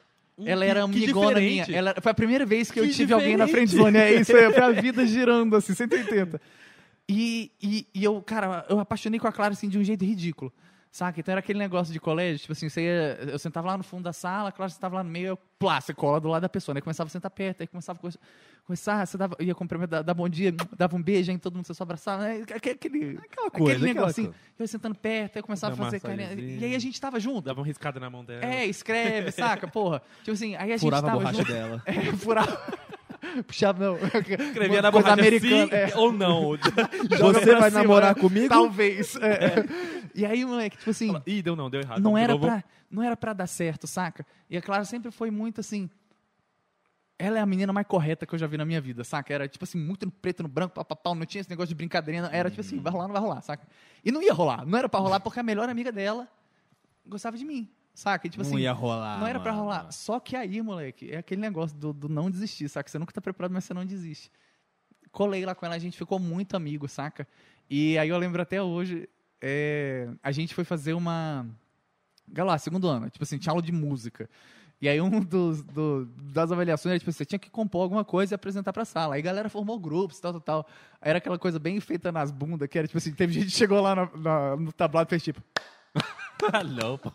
Ela 0.46 0.64
que- 0.64 0.70
era 0.70 0.80
que 0.80 0.84
amigona 1.04 1.40
minha. 1.40 1.50
diferente. 1.64 1.74
Ela, 1.74 1.94
foi 2.00 2.10
a 2.12 2.14
primeira 2.14 2.46
vez 2.46 2.70
que, 2.70 2.80
eu 2.80 2.84
Que 2.84 2.90
tive 2.92 3.12
alguém 3.12 3.36
na 3.36 3.46
frente 3.48 3.70
diferente. 3.70 3.92
zone. 3.92 3.98
É 3.98 4.20
isso 4.20 4.36
aí, 4.36 4.52
foi 4.52 4.62
a 4.62 4.70
vida 4.72 5.06
girando 5.06 5.56
assim, 5.56 5.74
180. 5.74 6.40
E, 7.12 7.50
e, 7.60 7.86
e 7.92 8.04
eu, 8.04 8.22
cara, 8.22 8.64
eu 8.68 8.78
apaixonei 8.78 9.18
com 9.18 9.26
a 9.26 9.32
Clara 9.32 9.52
assim 9.52 9.68
de 9.68 9.76
um 9.76 9.82
jeito 9.82 10.04
ridículo. 10.04 10.52
Saca? 10.92 11.20
Então 11.20 11.30
era 11.30 11.38
aquele 11.38 11.58
negócio 11.58 11.92
de 11.92 12.00
colégio, 12.00 12.40
tipo 12.40 12.52
assim, 12.52 12.68
você 12.68 12.80
ia, 12.82 13.18
eu 13.30 13.38
sentava 13.38 13.68
lá 13.68 13.78
no 13.78 13.84
fundo 13.84 14.02
da 14.02 14.12
sala, 14.12 14.48
a 14.48 14.52
Clara 14.52 14.70
sentava 14.72 14.96
lá 14.96 15.04
no 15.04 15.10
meio, 15.10 15.28
eu, 15.28 15.38
plá, 15.56 15.80
você 15.80 15.94
cola 15.94 16.20
do 16.20 16.26
lado 16.28 16.42
da 16.42 16.48
pessoa, 16.48 16.74
né? 16.74 16.80
Começava 16.80 17.06
a 17.06 17.10
sentar 17.10 17.30
perto, 17.30 17.60
aí 17.60 17.66
começava 17.68 17.96
a 18.02 18.10
começar, 18.66 19.06
você 19.06 19.16
dava, 19.16 19.36
ia 19.38 19.54
cumprimentar, 19.54 20.02
dava 20.02 20.16
bom 20.16 20.28
dia, 20.28 20.52
dava 20.76 20.96
um 20.96 21.02
beijo, 21.02 21.30
aí 21.30 21.38
todo 21.38 21.54
mundo 21.54 21.72
só 21.72 21.80
abraçava, 21.84 22.24
né? 22.24 22.42
Aquele, 22.42 22.74
aquele, 22.74 23.18
Aquela 23.18 23.50
coisa, 23.50 23.72
aquele 23.76 23.90
aquela 23.90 24.06
negocinho. 24.06 24.28
coisa. 24.30 24.40
Eu 24.58 24.64
ia 24.64 24.66
sentando 24.66 24.94
perto, 24.96 25.36
aí 25.36 25.42
começava 25.42 25.76
Dá 25.76 25.80
a 25.80 25.84
fazer 25.84 26.00
carinha. 26.00 26.32
E 26.34 26.64
aí 26.64 26.74
a 26.74 26.78
gente 26.80 27.00
tava 27.00 27.20
junto. 27.20 27.42
Dava 27.42 27.60
uma 27.60 27.66
riscada 27.66 28.00
na 28.00 28.10
mão 28.10 28.24
dela. 28.24 28.44
É, 28.44 28.66
escreve, 28.66 29.30
saca, 29.30 29.68
porra. 29.68 30.02
Tipo 30.18 30.32
assim, 30.32 30.56
aí 30.56 30.72
a 30.72 30.76
gente 30.76 30.80
Furava 30.80 31.06
a 31.06 31.10
tava 31.10 31.22
borracha 31.22 31.38
junto. 31.38 31.52
dela. 31.52 31.82
É, 31.86 32.02
furava. 32.16 32.62
Puxava, 33.46 33.84
não. 33.84 33.96
Escrevia 33.96 34.82
na 34.82 34.90
borracha 34.90 35.12
americana, 35.12 35.66
sim 35.66 35.74
é. 35.74 35.96
ou 35.96 36.12
não. 36.12 36.52
Você 37.20 37.54
vai 37.54 37.70
cima, 37.70 37.82
namorar 37.82 38.14
né? 38.14 38.20
comigo? 38.20 38.48
Talvez. 38.48 39.16
é. 39.16 39.64
E 40.12 40.26
aí, 40.26 40.44
moleque, 40.44 40.76
tipo 40.76 40.90
assim, 40.90 41.14
Ih, 41.24 41.40
deu 41.40 41.54
não, 41.54 41.70
deu 41.70 41.80
errado. 41.80 42.02
não 42.02 42.18
era, 42.18 42.36
pra, 42.36 42.64
não 42.90 43.00
era 43.00 43.16
pra 43.16 43.32
dar 43.32 43.46
certo, 43.46 43.86
saca? 43.86 44.26
E 44.50 44.56
a 44.56 44.60
Clara 44.60 44.84
sempre 44.84 45.12
foi 45.12 45.30
muito 45.30 45.60
assim. 45.60 45.88
Ela 47.16 47.38
é 47.38 47.40
a 47.40 47.46
menina 47.46 47.72
mais 47.72 47.86
correta 47.86 48.26
que 48.26 48.34
eu 48.34 48.38
já 48.38 48.48
vi 48.48 48.56
na 48.56 48.64
minha 48.64 48.80
vida, 48.80 49.04
saca? 49.04 49.32
Era 49.32 49.46
tipo 49.46 49.62
assim, 49.64 49.78
muito 49.78 50.06
no 50.06 50.10
preto, 50.10 50.42
no 50.42 50.48
branco, 50.48 50.74
pau, 50.74 50.84
pau, 50.84 50.96
pau, 50.96 51.14
não 51.14 51.24
tinha 51.24 51.40
esse 51.40 51.48
negócio 51.48 51.68
de 51.68 51.76
brincadeirinha. 51.76 52.24
não. 52.24 52.30
Era 52.34 52.50
tipo 52.50 52.60
assim, 52.60 52.80
vai 52.80 52.92
rolar, 52.92 53.06
não 53.06 53.12
vai 53.12 53.22
rolar, 53.22 53.40
saca? 53.40 53.68
E 54.04 54.10
não 54.10 54.20
ia 54.20 54.32
rolar. 54.32 54.66
Não 54.66 54.76
era 54.76 54.88
pra 54.88 54.98
rolar 54.98 55.20
porque 55.20 55.38
a 55.38 55.44
melhor 55.44 55.68
amiga 55.68 55.92
dela 55.92 56.26
gostava 57.06 57.38
de 57.38 57.44
mim, 57.44 57.70
saca? 58.00 58.26
E, 58.26 58.30
tipo 58.30 58.42
não 58.42 58.50
assim, 58.50 58.60
ia 58.60 58.72
rolar. 58.72 59.18
não 59.20 59.26
era 59.26 59.38
pra 59.38 59.52
mano. 59.52 59.64
rolar. 59.64 59.92
Só 59.92 60.18
que 60.18 60.34
aí, 60.34 60.60
moleque, 60.62 61.10
é 61.10 61.18
aquele 61.18 61.40
negócio 61.40 61.76
do, 61.76 61.92
do 61.92 62.08
não 62.08 62.30
desistir, 62.30 62.68
saca? 62.68 62.90
Você 62.90 62.98
nunca 62.98 63.12
tá 63.12 63.20
preparado, 63.20 63.52
mas 63.52 63.64
você 63.64 63.74
não 63.74 63.84
desiste. 63.84 64.30
Colei 65.12 65.44
lá 65.44 65.54
com 65.54 65.66
ela, 65.66 65.74
a 65.74 65.78
gente 65.78 65.96
ficou 65.98 66.18
muito 66.18 66.56
amigo, 66.56 66.88
saca? 66.88 67.26
E 67.68 67.98
aí 67.98 68.08
eu 68.08 68.16
lembro 68.18 68.40
até 68.40 68.62
hoje, 68.62 69.08
é, 69.40 70.08
a 70.22 70.32
gente 70.32 70.54
foi 70.54 70.64
fazer 70.64 70.94
uma. 70.94 71.46
Galá, 72.28 72.56
segundo 72.58 72.88
ano, 72.88 73.10
tipo 73.10 73.22
assim, 73.24 73.38
tinha 73.38 73.52
aula 73.52 73.62
de 73.62 73.72
música. 73.72 74.28
E 74.82 74.88
aí 74.88 74.98
um 75.00 75.20
dos, 75.20 75.62
do- 75.62 76.06
das 76.32 76.50
avaliações 76.50 76.92
era, 76.92 76.98
tipo, 76.98 77.12
você 77.12 77.24
tinha 77.24 77.38
que 77.38 77.50
compor 77.50 77.82
alguma 77.82 78.02
coisa 78.04 78.32
e 78.32 78.36
apresentar 78.36 78.72
pra 78.72 78.84
sala. 78.84 79.14
Aí 79.16 79.20
a 79.20 79.22
galera 79.24 79.48
formou 79.50 79.78
grupos, 79.78 80.18
tal, 80.20 80.32
tal, 80.32 80.40
tal. 80.40 80.66
Aí 81.02 81.10
era 81.10 81.18
aquela 81.18 81.38
coisa 81.38 81.58
bem 81.58 81.78
feita 81.80 82.10
nas 82.10 82.30
bundas, 82.30 82.66
que 82.68 82.78
era, 82.78 82.86
tipo 82.86 82.96
assim, 82.96 83.12
teve 83.12 83.32
gente 83.34 83.46
que 83.46 83.50
chegou 83.52 83.80
lá 83.80 83.94
na- 83.94 84.10
na- 84.16 84.56
no 84.56 84.72
tablado 84.72 85.08
e 85.08 85.10
fez, 85.10 85.22
tipo... 85.24 85.42
Ah, 86.52 86.64
não, 86.64 86.98
pô. 86.98 87.12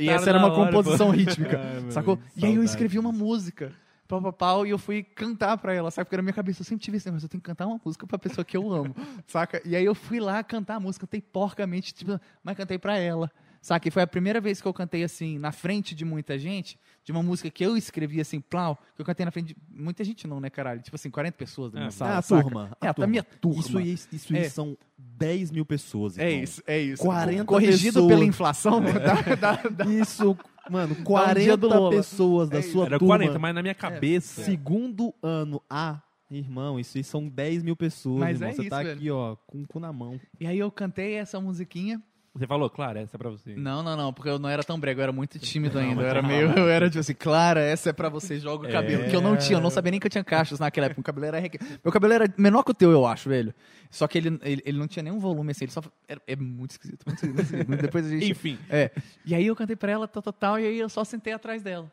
E 0.00 0.08
essa 0.08 0.30
era 0.30 0.38
uma 0.38 0.54
composição 0.54 1.10
rítmica, 1.10 1.60
Ai, 1.84 1.90
sacou? 1.90 2.18
E 2.36 2.44
aí 2.44 2.54
eu 2.54 2.62
escrevi 2.62 2.98
uma 2.98 3.12
música, 3.12 3.72
pau, 4.06 4.20
pau, 4.20 4.32
pau, 4.32 4.66
e 4.66 4.70
eu 4.70 4.78
fui 4.78 5.02
cantar 5.02 5.56
pra 5.58 5.72
ela, 5.72 5.90
sabe? 5.90 6.06
Porque 6.06 6.16
na 6.16 6.22
minha 6.22 6.32
cabeça 6.32 6.62
eu 6.62 6.64
sempre 6.64 6.84
tive 6.84 6.96
esse 6.96 7.06
negócio, 7.06 7.26
eu 7.26 7.28
tenho 7.28 7.40
que 7.40 7.46
cantar 7.46 7.66
uma 7.66 7.80
música 7.84 8.06
pra 8.06 8.18
pessoa 8.18 8.44
que 8.44 8.56
eu 8.56 8.72
amo, 8.72 8.94
saca? 9.26 9.60
E 9.64 9.76
aí 9.76 9.84
eu 9.84 9.94
fui 9.94 10.18
lá 10.20 10.42
cantar 10.42 10.76
a 10.76 10.80
música, 10.80 11.06
cantei 11.06 11.20
porcamente, 11.20 11.94
tipo, 11.94 12.18
mas 12.42 12.56
cantei 12.56 12.78
pra 12.78 12.96
ela, 12.96 13.30
saca? 13.60 13.86
E 13.86 13.90
foi 13.90 14.02
a 14.02 14.06
primeira 14.06 14.40
vez 14.40 14.60
que 14.60 14.66
eu 14.66 14.72
cantei, 14.74 15.04
assim, 15.04 15.38
na 15.38 15.52
frente 15.52 15.94
de 15.94 16.04
muita 16.04 16.38
gente, 16.38 16.78
de 17.08 17.12
uma 17.12 17.22
música 17.22 17.48
que 17.48 17.64
eu 17.64 17.74
escrevi, 17.74 18.20
assim, 18.20 18.38
plau, 18.38 18.76
que 18.94 19.00
eu 19.00 19.06
cantei 19.06 19.24
na 19.24 19.32
frente 19.32 19.54
de 19.54 19.56
muita 19.70 20.04
gente 20.04 20.26
não, 20.26 20.38
né, 20.40 20.50
caralho? 20.50 20.82
Tipo 20.82 20.94
assim, 20.94 21.08
40 21.08 21.38
pessoas 21.38 21.72
da 21.72 21.78
minha 21.78 21.88
É, 21.88 21.90
sala, 21.90 22.12
É 22.12 22.16
a 22.18 22.22
saca? 22.22 22.42
turma. 22.42 22.76
É, 22.82 22.88
a 23.02 23.06
minha 23.06 23.22
turma. 23.22 23.60
Isso, 23.60 23.78
aí- 23.78 23.98
isso 24.12 24.36
É. 24.36 24.48
são 24.50 24.76
10 24.98 25.50
mil 25.50 25.64
pessoas. 25.64 26.18
É 26.18 26.28
irmão. 26.28 26.44
isso, 26.44 26.62
é 26.66 26.78
isso. 26.78 27.02
40 27.02 27.46
Corrigido 27.46 27.94
pessoas. 27.94 28.08
pela 28.12 28.24
inflação, 28.26 28.80
dá- 28.82 29.34
dá- 29.36 29.62
dá- 29.70 29.86
Isso, 29.86 30.36
mano, 30.70 30.94
dia 30.94 31.02
40 31.04 31.56
do 31.56 31.66
Lola. 31.68 31.90
pessoas 31.96 32.50
da 32.50 32.58
É 32.58 32.62
sua 32.62 32.84
Era 32.84 32.98
turma. 32.98 33.14
40, 33.16 33.38
mas 33.38 33.54
na 33.54 33.62
minha 33.62 33.74
cabeça. 33.74 34.42
Segundo 34.44 35.14
ano 35.22 35.62
A, 35.70 36.02
irmão, 36.30 36.78
isso 36.78 36.98
aí 36.98 37.04
são 37.04 37.26
10 37.26 37.62
mil 37.62 37.74
pessoas, 37.74 38.20
Mas 38.20 38.34
irmão. 38.36 38.50
é 38.50 38.52
Você 38.52 38.60
isso, 38.60 38.70
tá 38.70 38.82
velho. 38.82 38.92
aqui, 38.92 39.10
ó, 39.10 39.34
com 39.46 39.62
o 39.62 39.66
cu 39.66 39.80
na 39.80 39.90
mão. 39.94 40.20
E 40.38 40.46
aí 40.46 40.58
eu 40.58 40.70
cantei 40.70 41.14
essa 41.14 41.40
musiquinha, 41.40 42.02
Você 42.38 42.46
falou, 42.46 42.70
claro, 42.70 42.98
essa 42.98 43.16
é 43.16 43.18
pra 43.18 43.28
você. 43.30 43.54
Não, 43.56 43.82
não, 43.82 43.96
não, 43.96 44.12
porque 44.12 44.30
eu 44.30 44.38
não 44.38 44.48
era 44.48 44.62
tão 44.62 44.78
brego, 44.78 45.00
eu 45.00 45.02
era 45.02 45.12
muito 45.12 45.38
tímido 45.38 45.78
ainda. 45.78 46.02
Eu 46.02 46.06
era 46.06 46.20
tem 46.20 46.28
meio. 46.28 46.50
Eu 46.56 46.68
era 46.68 46.88
tipo 46.88 47.00
assim, 47.00 47.14
Clara, 47.14 47.60
essa 47.60 47.90
é 47.90 47.92
pra 47.92 48.08
você, 48.08 48.38
joga 48.38 48.64
o 48.66 48.68
É. 48.68 48.72
cabelo. 48.72 49.08
Que 49.10 49.16
eu 49.16 49.20
não 49.20 49.36
tinha, 49.36 49.58
eu 49.58 49.60
não 49.62 49.70
sabia 49.70 49.90
nem 49.90 49.98
que 50.00 50.06
eu 50.06 50.10
tinha 50.10 50.22
cachos 50.22 50.58
naquela 50.58 50.86
época. 50.86 51.00
O 51.00 51.04
cabelo 51.04 51.26
era. 51.26 51.38
reque- 51.38 51.58
Meu 51.84 51.92
cabelo 51.92 52.12
era 52.12 52.32
menor 52.38 52.62
que 52.62 52.70
o 52.70 52.74
teu, 52.74 52.90
eu 52.92 53.04
acho, 53.06 53.28
velho. 53.28 53.52
Só 53.90 54.06
que 54.06 54.18
ele, 54.18 54.38
ele, 54.42 54.62
ele 54.64 54.78
não 54.78 54.86
tinha 54.86 55.02
nenhum 55.02 55.18
volume 55.18 55.50
assim, 55.50 55.64
ele 55.64 55.72
só. 55.72 55.82
era- 56.06 56.20
é 56.26 56.36
muito 56.36 56.70
esquisito, 56.72 57.04
muito 57.06 57.24
esquisito. 57.24 57.66
Depois 57.82 58.06
a 58.06 58.08
gente. 58.10 58.30
Enfim. 58.30 58.58
É. 58.70 58.90
E 59.26 59.34
aí 59.34 59.46
eu 59.46 59.56
cantei 59.56 59.74
pra 59.76 59.90
ela, 59.90 60.06
tal, 60.06 60.22
tal, 60.22 60.32
tal, 60.32 60.60
e 60.60 60.66
aí 60.66 60.78
eu 60.78 60.88
só 60.88 61.02
sentei 61.04 61.32
atrás 61.32 61.62
dela. 61.62 61.90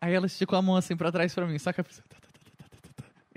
Aí 0.00 0.12
ela 0.14 0.26
esticou 0.26 0.58
a 0.58 0.62
mão 0.62 0.74
assim 0.76 0.96
pra 0.96 1.12
trás 1.12 1.34
pra 1.34 1.46
mim, 1.46 1.58
saca? 1.58 1.80
Eu 1.80 1.84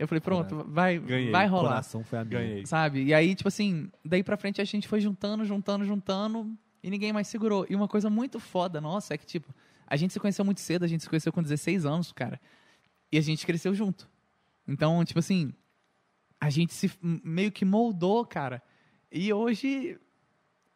falei, 0.08 0.20
pronto, 0.20 0.66
vai, 0.68 1.00
Ganhei. 1.00 1.32
vai 1.32 1.48
rolar 1.48 1.70
coração 1.70 2.04
foi 2.04 2.20
amigo. 2.20 2.36
Ganhei. 2.36 2.66
sabe? 2.66 3.04
E 3.04 3.14
aí, 3.14 3.34
tipo 3.34 3.48
assim, 3.48 3.90
daí 4.04 4.24
pra 4.24 4.36
frente 4.38 4.60
a 4.62 4.66
gente 4.66 4.88
foi 4.88 5.00
juntando, 5.00 5.46
juntando, 5.46 5.86
juntando 5.86 6.52
e 6.84 6.90
ninguém 6.90 7.14
mais 7.14 7.28
segurou. 7.28 7.66
E 7.70 7.76
uma 7.76 7.88
coisa 7.88 8.10
muito 8.10 8.40
foda 8.40 8.82
nossa 8.82 9.14
é 9.14 9.18
que, 9.18 9.26
tipo, 9.26 9.54
a 9.88 9.96
gente 9.96 10.12
se 10.14 10.20
conheceu 10.20 10.44
muito 10.44 10.60
cedo, 10.60 10.84
a 10.84 10.88
gente 10.88 11.02
se 11.04 11.10
conheceu 11.10 11.32
com 11.32 11.42
16 11.42 11.86
anos, 11.86 12.12
cara. 12.12 12.40
E 13.12 13.18
a 13.18 13.22
gente 13.22 13.46
cresceu 13.46 13.74
junto. 13.74 14.10
Então, 14.68 15.04
tipo 15.06 15.20
assim, 15.20 15.54
a 16.42 16.50
gente 16.50 16.74
se 16.74 16.92
meio 17.02 17.52
que 17.52 17.64
moldou, 17.64 18.26
cara. 18.26 18.62
E 19.12 19.32
hoje, 19.32 19.98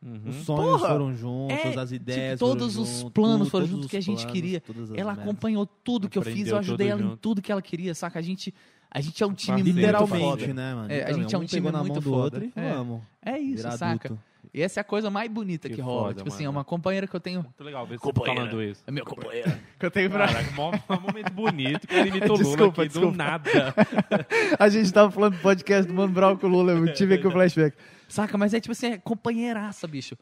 Uhum. 0.01 0.30
Os 0.30 0.36
sonhos 0.45 0.80
Porra! 0.80 0.88
foram 0.88 1.13
juntos, 1.13 1.57
É, 1.57 1.78
as 1.78 1.91
ideias 1.91 2.39
tipo, 2.39 2.45
todos 2.45 2.74
foram 2.74 2.84
os 2.86 2.89
juntos, 2.99 3.11
planos 3.13 3.49
foram 3.49 3.67
juntos 3.67 3.86
os 3.86 3.91
que 3.91 3.97
a 3.97 4.01
gente 4.01 4.20
planos, 4.24 4.32
queria. 4.32 4.63
ela 4.95 5.11
acompanhou 5.11 5.65
tudo 5.65 6.07
que 6.07 6.17
eu 6.17 6.22
fiz, 6.22 6.47
eu 6.47 6.57
ajudei 6.57 6.88
tudo 6.88 6.91
ela 6.93 7.01
em 7.01 7.09
junto. 7.09 7.17
tudo 7.17 7.41
que 7.41 7.51
ela 7.51 7.61
queria, 7.61 7.93
saca? 7.93 8.17
A 8.17 8.22
gente, 8.22 8.53
a 8.91 9.01
gente 9.01 9.21
é 9.21 9.25
um 9.27 9.33
time 9.33 9.57
Parceiro, 9.57 9.75
muito 9.75 9.85
Literalmente, 9.87 10.41
foda. 10.41 10.53
né, 10.53 10.73
mano? 10.75 10.91
É, 10.91 11.03
a 11.03 11.11
gente 11.13 11.35
é 11.35 11.37
um 11.37 11.41
Um 11.41 11.45
time 11.45 11.71
na 11.71 11.79
muito 11.79 11.93
mão 11.93 12.01
do 12.01 12.09
foda. 12.09 12.23
outro 12.37 12.43
e 12.45 12.51
É. 12.55 12.73
vamos. 12.73 13.01
É 13.23 13.37
isso, 13.37 13.57
virar 13.57 13.71
saca? 13.77 14.07
adulto. 14.07 14.23
E 14.51 14.61
essa 14.63 14.79
é 14.79 14.81
a 14.81 14.83
coisa 14.83 15.11
mais 15.11 15.29
bonita 15.29 15.69
que, 15.69 15.75
Que 15.75 15.81
rola. 15.81 16.07
foda, 16.07 16.13
tipo 16.15 16.29
assim, 16.29 16.43
é 16.43 16.47
mano. 16.47 16.57
uma 16.57 16.63
companheira 16.65 17.05
que 17.05 17.15
eu 17.15 17.19
tenho. 17.19 17.43
Muito 17.43 17.63
legal 17.63 17.85
ver 17.85 17.99
você 17.99 18.11
falando 18.13 18.63
isso. 18.63 18.81
É 18.87 18.91
minha 18.91 19.05
companheira. 19.05 19.59
que 19.79 19.85
eu 19.85 19.91
tenho 19.91 20.09
pra. 20.09 20.27
Caraca, 20.27 20.51
mó 20.53 20.71
momento 20.99 21.31
bonito 21.33 21.87
que 21.87 21.93
ele 21.93 22.09
imitou 22.17 22.35
o 22.35 22.39
Lula 22.39 22.43
Desculpa, 22.55 22.81
aqui 22.83 22.89
do 22.93 22.99
desculpa. 22.99 23.17
nada. 23.17 23.75
A 24.57 24.69
gente 24.69 24.91
tava 24.91 25.11
falando 25.11 25.35
do 25.35 25.41
podcast 25.41 25.87
do 25.87 25.93
Mano 25.93 26.11
Brown 26.13 26.35
com 26.37 26.47
o 26.47 26.49
Lula, 26.49 26.71
eu 26.71 26.91
tive 26.93 27.13
aqui 27.15 27.27
o 27.27 27.31
flashback. 27.31 27.77
Saca? 28.07 28.37
Mas 28.39 28.53
é 28.55 28.59
tipo 28.59 28.71
assim, 28.71 28.87
é 28.93 28.97
companheiraça, 28.97 29.87
bicho. 29.87 30.17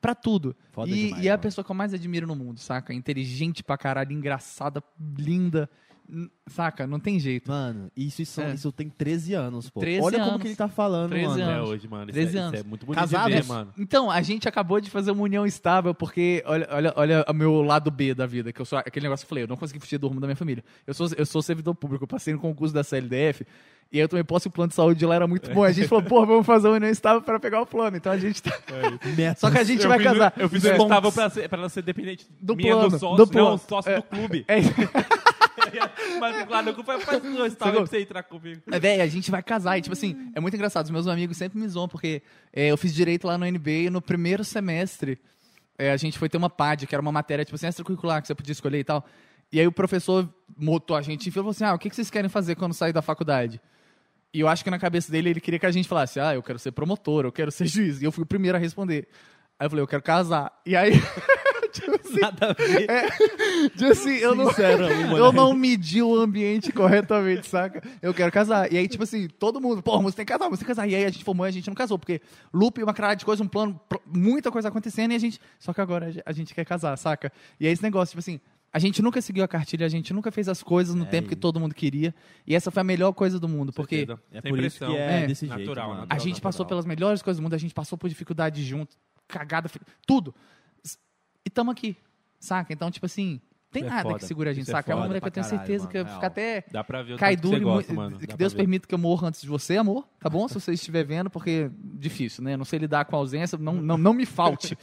Pra 0.00 0.14
tudo. 0.14 0.56
Foda 0.72 0.90
e, 0.90 1.06
demais, 1.06 1.24
e 1.24 1.28
é 1.28 1.32
a 1.32 1.38
pessoa 1.38 1.64
que 1.64 1.70
eu 1.70 1.74
mais 1.76 1.92
admiro 1.94 2.26
no 2.26 2.34
mundo, 2.34 2.58
saca? 2.58 2.92
Inteligente 2.94 3.62
pra 3.62 3.76
caralho, 3.78 4.12
engraçada, 4.12 4.82
linda. 5.16 5.68
Saca? 6.48 6.86
Não 6.86 6.98
tem 6.98 7.18
jeito. 7.20 7.50
Mano, 7.50 7.90
isso, 7.96 8.22
isso, 8.22 8.40
É. 8.40 8.54
isso 8.54 8.72
tem 8.72 8.88
13 8.88 9.34
anos, 9.34 9.68
pô. 9.68 9.80
13 9.80 10.00
Olha 10.02 10.18
como 10.18 10.30
anos. 10.30 10.42
que 10.42 10.48
ele 10.48 10.56
tá 10.56 10.66
falando, 10.68 11.10
13 11.10 11.28
mano. 11.28 11.42
Anos. 11.50 11.68
hoje, 11.68 11.88
mano. 11.88 12.04
Isso, 12.04 12.12
13 12.14 12.26
é, 12.26 12.30
isso 12.30 12.48
anos. 12.48 12.60
é 12.60 12.62
muito 12.64 12.86
bonito 12.86 13.00
Casados? 13.00 13.34
ver, 13.34 13.44
mano. 13.44 13.72
Então, 13.78 14.10
a 14.10 14.22
gente 14.22 14.48
acabou 14.48 14.80
de 14.80 14.88
fazer 14.88 15.10
uma 15.10 15.22
união 15.22 15.44
estável, 15.46 15.94
porque 15.94 16.42
olha, 16.46 16.66
olha, 16.70 16.92
olha 16.96 17.24
o 17.28 17.32
meu 17.34 17.60
lado 17.62 17.90
B 17.90 18.14
da 18.14 18.24
vida, 18.26 18.52
que 18.52 18.60
eu 18.60 18.64
sou 18.64 18.78
aquele 18.78 19.04
negócio 19.04 19.24
que 19.24 19.26
eu 19.26 19.28
falei, 19.28 19.44
eu 19.44 19.48
não 19.48 19.56
consegui 19.56 19.80
fugir 19.80 19.98
do 19.98 20.08
rumo 20.08 20.20
da 20.20 20.26
minha 20.26 20.36
família. 20.36 20.64
Eu 20.86 20.94
sou, 20.94 21.08
eu 21.16 21.26
sou 21.26 21.42
servidor 21.42 21.74
público, 21.74 22.04
eu 22.04 22.08
passei 22.08 22.32
no 22.32 22.40
concurso 22.40 22.72
da 22.72 22.82
CLDF, 22.82 23.44
e 23.92 23.96
aí 23.98 24.02
eu 24.04 24.08
também 24.08 24.24
posso 24.24 24.48
o 24.48 24.52
plano 24.52 24.68
de 24.68 24.74
saúde 24.74 24.98
de 24.98 25.04
lá 25.06 25.14
era 25.14 25.26
muito 25.26 25.50
bom. 25.52 25.62
A 25.64 25.72
gente 25.72 25.88
falou, 25.88 26.04
pô, 26.08 26.24
vamos 26.24 26.46
fazer 26.46 26.68
uma 26.68 26.76
união 26.76 26.90
estável 26.90 27.20
para 27.22 27.38
pegar 27.40 27.60
o 27.60 27.66
plano. 27.66 27.96
Então 27.98 28.12
a 28.12 28.18
gente 28.18 28.42
tá. 28.42 28.52
Metas. 29.16 29.40
Só 29.40 29.50
que 29.50 29.58
a 29.58 29.64
gente 29.64 29.82
eu 29.82 29.88
vai 29.88 29.98
fiz, 29.98 30.06
casar. 30.08 30.32
Eu 30.36 30.48
fiz 30.48 30.64
É. 30.64 30.72
um 30.78 30.82
estável 30.82 31.12
pra, 31.12 31.28
ser, 31.30 31.48
pra 31.48 31.58
ela 31.58 31.68
ser 31.68 31.82
dependente 31.82 32.26
Do 32.40 32.54
minha 32.56 32.72
plano, 32.74 32.90
do 32.90 32.98
sócio, 32.98 33.16
do 33.16 33.26
plano. 33.30 33.50
não, 33.50 33.58
sócio 33.58 33.94
do 33.96 34.02
clube. 34.02 34.44
É, 34.48 34.56
Mas 36.20 36.48
lá 36.48 36.62
no 36.62 36.74
clube 36.74 37.00
faz, 37.00 37.24
um 37.24 37.46
estável 37.46 37.50
Sacou? 37.50 37.72
pra 37.72 37.86
você 37.86 38.00
entrar 38.00 38.22
comigo. 38.22 38.62
É, 38.70 38.78
véi, 38.78 39.00
a 39.00 39.06
gente 39.06 39.30
vai 39.30 39.42
casar. 39.42 39.78
E, 39.78 39.82
tipo 39.82 39.92
assim, 39.92 40.30
é 40.34 40.40
muito 40.40 40.54
engraçado. 40.54 40.84
Os 40.84 40.90
meus 40.90 41.06
amigos 41.06 41.36
sempre 41.36 41.58
me 41.58 41.68
zoam, 41.68 41.88
porque 41.88 42.22
é, 42.52 42.68
eu 42.68 42.76
fiz 42.76 42.94
direito 42.94 43.26
lá 43.26 43.36
no 43.36 43.46
NBA 43.46 43.70
e 43.70 43.90
no 43.90 44.00
primeiro 44.00 44.44
semestre 44.44 45.18
é, 45.78 45.92
a 45.92 45.96
gente 45.96 46.18
foi 46.18 46.28
ter 46.28 46.36
uma 46.36 46.50
PAD, 46.50 46.86
que 46.86 46.94
era 46.94 47.00
uma 47.00 47.12
matéria, 47.12 47.44
tipo 47.44 47.54
assim, 47.54 47.66
extracurricular, 47.66 48.20
que 48.20 48.26
você 48.26 48.34
podia 48.34 48.52
escolher 48.52 48.80
e 48.80 48.84
tal. 48.84 49.06
E 49.52 49.60
aí 49.60 49.66
o 49.66 49.72
professor 49.72 50.28
motou 50.56 50.96
a 50.96 51.02
gente 51.02 51.28
e 51.28 51.30
falou 51.30 51.50
assim: 51.50 51.64
ah, 51.64 51.74
o 51.74 51.78
que 51.78 51.88
vocês 51.88 52.10
querem 52.10 52.28
fazer 52.28 52.54
quando 52.56 52.74
sair 52.74 52.92
da 52.92 53.00
faculdade? 53.00 53.60
E 54.32 54.40
eu 54.40 54.48
acho 54.48 54.62
que 54.62 54.70
na 54.70 54.78
cabeça 54.78 55.10
dele 55.10 55.30
ele 55.30 55.40
queria 55.40 55.58
que 55.58 55.66
a 55.66 55.70
gente 55.70 55.88
falasse: 55.88 56.20
ah, 56.20 56.34
eu 56.34 56.42
quero 56.42 56.58
ser 56.58 56.72
promotor, 56.72 57.24
eu 57.24 57.32
quero 57.32 57.50
ser 57.50 57.64
juiz. 57.68 58.02
E 58.02 58.04
eu 58.04 58.12
fui 58.12 58.24
o 58.24 58.26
primeiro 58.26 58.58
a 58.58 58.60
responder. 58.60 59.08
Aí 59.58 59.66
eu 59.66 59.70
falei: 59.70 59.82
eu 59.82 59.88
quero 59.88 60.02
casar. 60.02 60.52
E 60.66 60.76
aí. 60.76 60.92
assim, 62.04 62.20
Nada 62.20 62.50
a 62.50 62.52
ver. 62.52 63.70
tipo 63.70 63.90
assim, 63.92 64.16
eu 64.16 64.34
não. 64.34 64.44
Mano. 64.46 65.16
Eu 65.16 65.32
não 65.32 65.52
medi 65.54 66.02
o 66.02 66.14
ambiente 66.16 66.72
corretamente, 66.72 67.46
saca? 67.46 67.82
Eu 68.02 68.12
quero 68.14 68.30
casar. 68.32 68.72
E 68.72 68.78
aí, 68.78 68.88
tipo 68.88 69.02
assim, 69.04 69.28
todo 69.28 69.60
mundo, 69.60 69.82
pô, 69.82 70.00
você 70.02 70.16
tem 70.16 70.24
que 70.26 70.32
casar, 70.32 70.48
você 70.48 70.58
tem 70.58 70.66
que 70.66 70.74
casar. 70.74 70.88
E 70.88 70.94
aí 70.94 71.04
a 71.04 71.10
gente 71.10 71.24
formou 71.24 71.46
e 71.46 71.48
a 71.48 71.52
gente 71.52 71.66
não 71.68 71.74
casou, 71.74 71.98
porque 71.98 72.20
loop, 72.52 72.82
uma 72.82 72.94
caralho 72.94 73.18
de 73.18 73.24
coisa, 73.24 73.42
um 73.42 73.48
plano, 73.48 73.78
pl- 73.88 74.00
muita 74.06 74.50
coisa 74.50 74.68
acontecendo 74.68 75.12
e 75.12 75.14
a 75.14 75.18
gente. 75.18 75.40
Só 75.58 75.72
que 75.72 75.80
agora 75.80 76.06
a 76.06 76.10
ge- 76.10 76.22
a 76.24 76.32
gente 76.32 76.54
quer 76.54 76.64
casar, 76.64 76.96
saca? 76.96 77.32
E 77.60 77.66
é 77.66 77.70
esse 77.70 77.82
negócio, 77.82 78.12
tipo 78.12 78.20
assim. 78.20 78.40
A 78.70 78.78
gente 78.78 79.00
nunca 79.00 79.22
seguiu 79.22 79.42
a 79.42 79.48
cartilha, 79.48 79.86
a 79.86 79.88
gente 79.88 80.12
nunca 80.12 80.30
fez 80.30 80.46
as 80.46 80.62
coisas 80.62 80.94
no 80.94 81.04
É, 81.04 81.06
tempo 81.08 81.26
que 81.26 81.32
e- 81.32 81.36
todo 81.38 81.58
mundo 81.58 81.74
queria. 81.74 82.14
E 82.46 82.54
essa 82.54 82.70
foi 82.70 82.82
a 82.82 82.84
melhor 82.84 83.12
coisa 83.12 83.40
do 83.40 83.48
mundo, 83.48 83.72
porque. 83.72 84.06
É 84.30 84.42
por 84.42 84.58
isso 84.58 84.76
pressão. 84.78 84.90
que 84.90 84.96
é, 85.00 85.22
É. 85.22 85.26
desse 85.26 85.46
Natural, 85.46 85.64
jeito, 85.66 85.78
mano. 85.80 85.92
a 85.92 85.96
natural. 86.00 86.20
gente 86.20 86.40
passou 86.42 86.66
pelas 86.66 86.84
melhores 86.84 87.22
coisas 87.22 87.38
do 87.40 87.42
mundo, 87.42 87.54
a 87.54 87.58
gente 87.58 87.72
passou 87.72 87.96
por 87.96 88.10
dificuldade 88.10 88.62
junto, 88.62 88.94
cagada, 89.26 89.70
tudo. 90.06 90.34
E 91.44 91.50
tamo 91.50 91.70
aqui, 91.70 91.96
saca? 92.38 92.72
Então, 92.72 92.90
tipo 92.90 93.06
assim, 93.06 93.40
tem 93.70 93.82
Isso 93.82 93.92
é 93.92 93.94
nada 93.96 94.08
foda. 94.08 94.18
que 94.18 94.24
segure 94.24 94.48
a 94.48 94.52
gente, 94.52 94.62
Isso 94.62 94.70
é 94.70 94.74
saca? 94.74 94.92
É 94.92 94.94
uma 94.94 95.06
mulher 95.06 95.20
que 95.20 95.26
eu 95.26 95.30
tenho 95.30 95.44
caralho, 95.44 95.66
certeza 95.66 95.84
mano, 95.84 95.90
que 95.92 95.98
eu 95.98 96.06
ficar 96.06 96.26
até 96.26 96.64
Dá 96.70 96.82
pra 96.82 97.02
ver 97.02 97.14
o 97.14 97.18
cai 97.18 97.36
que 97.36 97.42
duro. 97.42 97.56
você 97.56 97.60
e 97.60 97.64
gosta, 97.64 97.92
mano. 97.92 98.18
Que 98.18 98.36
Deus 98.36 98.54
permita 98.54 98.88
que 98.88 98.94
eu 98.94 98.98
morra 98.98 99.28
antes 99.28 99.42
de 99.42 99.48
você, 99.48 99.76
amor. 99.76 100.08
Tá 100.18 100.30
bom? 100.30 100.48
Se 100.48 100.54
você 100.54 100.72
estiver 100.72 101.04
vendo, 101.04 101.28
porque 101.28 101.70
difícil, 101.74 102.42
né? 102.42 102.56
Não 102.56 102.64
sei 102.64 102.78
lidar 102.78 103.04
com 103.04 103.14
a 103.14 103.18
ausência, 103.18 103.58
não, 103.58 103.74
não, 103.74 103.98
não 103.98 104.12
me 104.14 104.24
falte. 104.24 104.76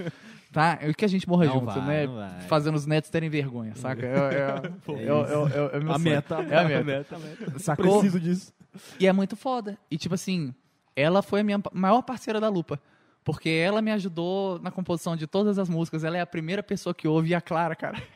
Tá? 0.51 0.78
É 0.80 0.93
que 0.93 1.03
a 1.03 1.08
gente 1.08 1.28
morra 1.28 1.45
Não 1.47 1.53
junto, 1.53 1.66
vai, 1.82 2.08
né? 2.08 2.39
Fazendo 2.47 2.76
os 2.76 2.86
netos 2.86 3.10
terem 3.10 3.30
vergonha, 3.30 3.76
saca? 3.76 4.06
É, 4.06 4.10
é, 4.10 4.14
é, 4.16 4.93
é, 4.93 5.03
é, 5.03 5.80
é, 5.84 5.89
é 5.89 5.93
A 5.93 5.97
meta. 5.97 6.36
É 6.36 6.58
a 6.58 6.84
meta. 6.84 7.18
Sacou? 7.60 7.99
Preciso 7.99 8.20
disso. 8.20 8.53
E 8.99 9.08
é 9.08 9.12
muito 9.12 9.36
foda. 9.36 9.78
E, 9.91 9.97
tipo 9.97 10.16
assim, 10.16 10.53
ela 10.95 11.22
foi 11.22 11.41
a 11.41 11.43
minha 11.43 11.62
maior 11.74 12.01
parceira 12.03 12.39
da 12.39 12.47
Lupa. 12.47 12.80
Porque 13.26 13.49
ela 13.49 13.82
me 13.82 13.91
ajudou 13.91 14.59
na 14.59 14.71
composição 14.71 15.15
de 15.17 15.26
todas 15.28 15.59
as 15.59 15.67
músicas. 15.67 16.03
Ela 16.05 16.17
é 16.17 16.21
a 16.21 16.26
primeira 16.28 16.63
pessoa 16.63 16.93
que 16.93 17.07
ouve 17.07 17.30
e 17.32 17.36
a 17.36 17.41
Clara, 17.41 17.76
cara. 17.76 18.01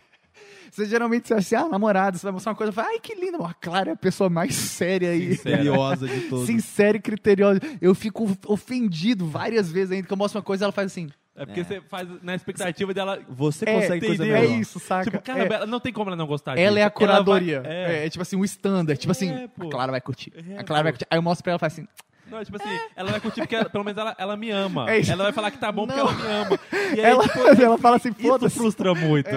Você 0.72 0.86
geralmente 0.86 1.28
você 1.28 1.34
acha 1.34 1.57
assim, 1.57 1.66
ah, 1.66 1.68
namorada, 1.68 2.16
você 2.16 2.24
vai 2.24 2.32
mostrar 2.32 2.51
uma 2.51 2.55
coisa, 2.55 2.72
fala, 2.72 2.89
ai, 2.89 2.99
que 2.99 3.16
linda. 3.16 3.39
A 3.43 3.55
Clara 3.55 3.89
é 3.89 3.93
a 3.93 3.97
pessoa 3.97 4.30
mais 4.30 4.53
séria 4.53 5.10
aí. 5.10 5.30
Misteriosa 5.30 6.07
de 6.07 6.22
todos. 6.30 6.45
Sincera 6.45 6.95
e 6.95 6.99
criteriosa. 7.01 7.60
Eu 7.82 7.95
fico 7.95 8.38
ofendido 8.45 9.26
várias 9.28 9.72
vezes 9.72 9.91
ainda 9.93 10.05
que 10.05 10.14
eu 10.14 10.18
mostro 10.18 10.38
uma 10.38 10.43
coisa 10.43 10.66
ela 10.66 10.72
faz 10.72 10.91
assim. 10.91 11.10
É 11.36 11.43
porque 11.43 11.62
É. 11.62 11.64
você 11.64 11.82
faz 11.82 12.07
na 12.22 12.36
expectativa 12.36 12.93
dela. 12.93 13.20
Você 13.28 13.68
É, 13.68 13.74
consegue 13.82 14.05
coisa 14.05 14.24
entendeu? 14.24 14.36
É 14.38 14.41
melhor. 14.41 14.60
isso, 14.60 14.80
saca? 14.80 15.05
Tipo, 15.10 15.24
caramba, 15.24 15.53
É. 15.55 15.57
ela 15.57 15.66
não 15.66 15.80
tem 15.80 15.91
como 15.91 16.12
ela 16.12 16.16
não 16.16 16.28
gostar 16.28 16.55
Ela 16.55 16.80
é 16.80 16.84
a 16.84 16.89
disso. 16.89 17.03
Ela 17.03 17.14
vai- 17.14 17.24
curadoria. 17.24 17.64
é. 17.66 18.03
É, 18.03 18.05
é 18.05 18.10
tipo 18.12 18.22
assim, 18.22 18.36
o 18.36 18.45
standard. 18.45 18.99
Tipo 18.99 19.12
assim, 19.12 19.32
É, 19.32 19.47
pô. 19.47 19.68
a 19.68 19.72
Clara 19.72 19.91
vai 19.91 20.01
curtir. 20.01 20.32
É, 20.51 20.60
a 20.60 20.64
Clara 20.64 20.84
vai 20.84 20.91
curtir. 20.91 21.07
Aí 21.10 21.18
eu 21.18 21.24
mostro 21.24 21.43
pra 21.43 21.53
ela 21.53 21.57
e 21.57 21.60
falo 21.62 21.68
assim, 21.72 21.88
Não, 22.30 22.44
tipo 22.44 22.58
assim, 22.58 22.80
ela 22.96 23.12
vai 23.12 23.20
curtir 23.20 23.42
porque 23.42 23.56
ela- 23.56 23.70
pelo 23.70 23.84
menos 23.84 23.98
ela, 24.00 24.16
ela 24.18 24.38
me 24.38 24.50
ama. 24.52 24.90
É 24.90 25.00
isso. 25.00 25.12
ela 25.12 25.24
vai 25.24 25.34
falar 25.34 25.52
que 25.52 25.58
tá 25.58 25.72
bom 25.72 25.86
porque 25.88 26.00
ela 26.00 26.14
me 26.14 26.22
ama. 26.28 26.60
E 26.72 26.78
aí, 26.78 27.00
ela, 27.02 27.24
tipo, 27.28 27.40
ela 27.62 27.78
fala 27.78 27.96
assim, 27.98 28.10
isso 28.10 28.22
foda-se. 28.22 28.56
frustra 28.58 28.94
muito. 28.94 29.30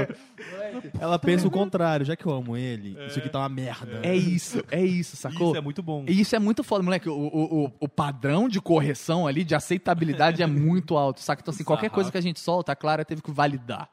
Ela 1.01 1.19
pensa 1.19 1.47
o 1.47 1.51
contrário. 1.51 2.05
Já 2.07 2.17
que 2.17 2.27
eu 2.27 2.33
amo 2.33 2.57
ele, 2.57 2.97
isso 3.07 3.19
aqui 3.19 3.29
tá 3.29 3.41
uma 3.41 3.49
merda. 3.49 4.01
É 4.03 4.15
isso, 4.15 4.63
é 4.71 4.83
isso, 4.85 5.17
sacou? 5.17 5.49
Isso 5.51 5.57
é 5.59 5.61
muito 5.61 5.83
bom. 5.83 6.05
E 6.09 6.21
isso 6.21 6.35
é 6.35 6.39
muito 6.39 6.63
foda, 6.65 6.83
moleque. 6.83 7.09
O, 7.09 7.13
o, 7.15 7.65
o, 7.67 7.73
o 7.81 7.89
padrão 7.89 8.49
de 8.49 8.61
correção 8.61 9.27
ali, 9.27 9.45
de 9.45 9.55
aceitabilidade 9.55 10.43
é 10.43 10.47
muito 10.47 10.97
alto, 10.97 11.21
saca? 11.21 11.43
Então, 11.43 11.53
assim, 11.53 11.65
qualquer 11.65 11.91
coisa 11.91 12.11
que 12.11 12.19
a 12.19 12.23
gente 12.23 12.41
solta, 12.41 12.73
a 12.73 12.77
Clara 12.77 13.05
teve 13.05 13.23
que 13.23 13.31
validar. 13.31 13.89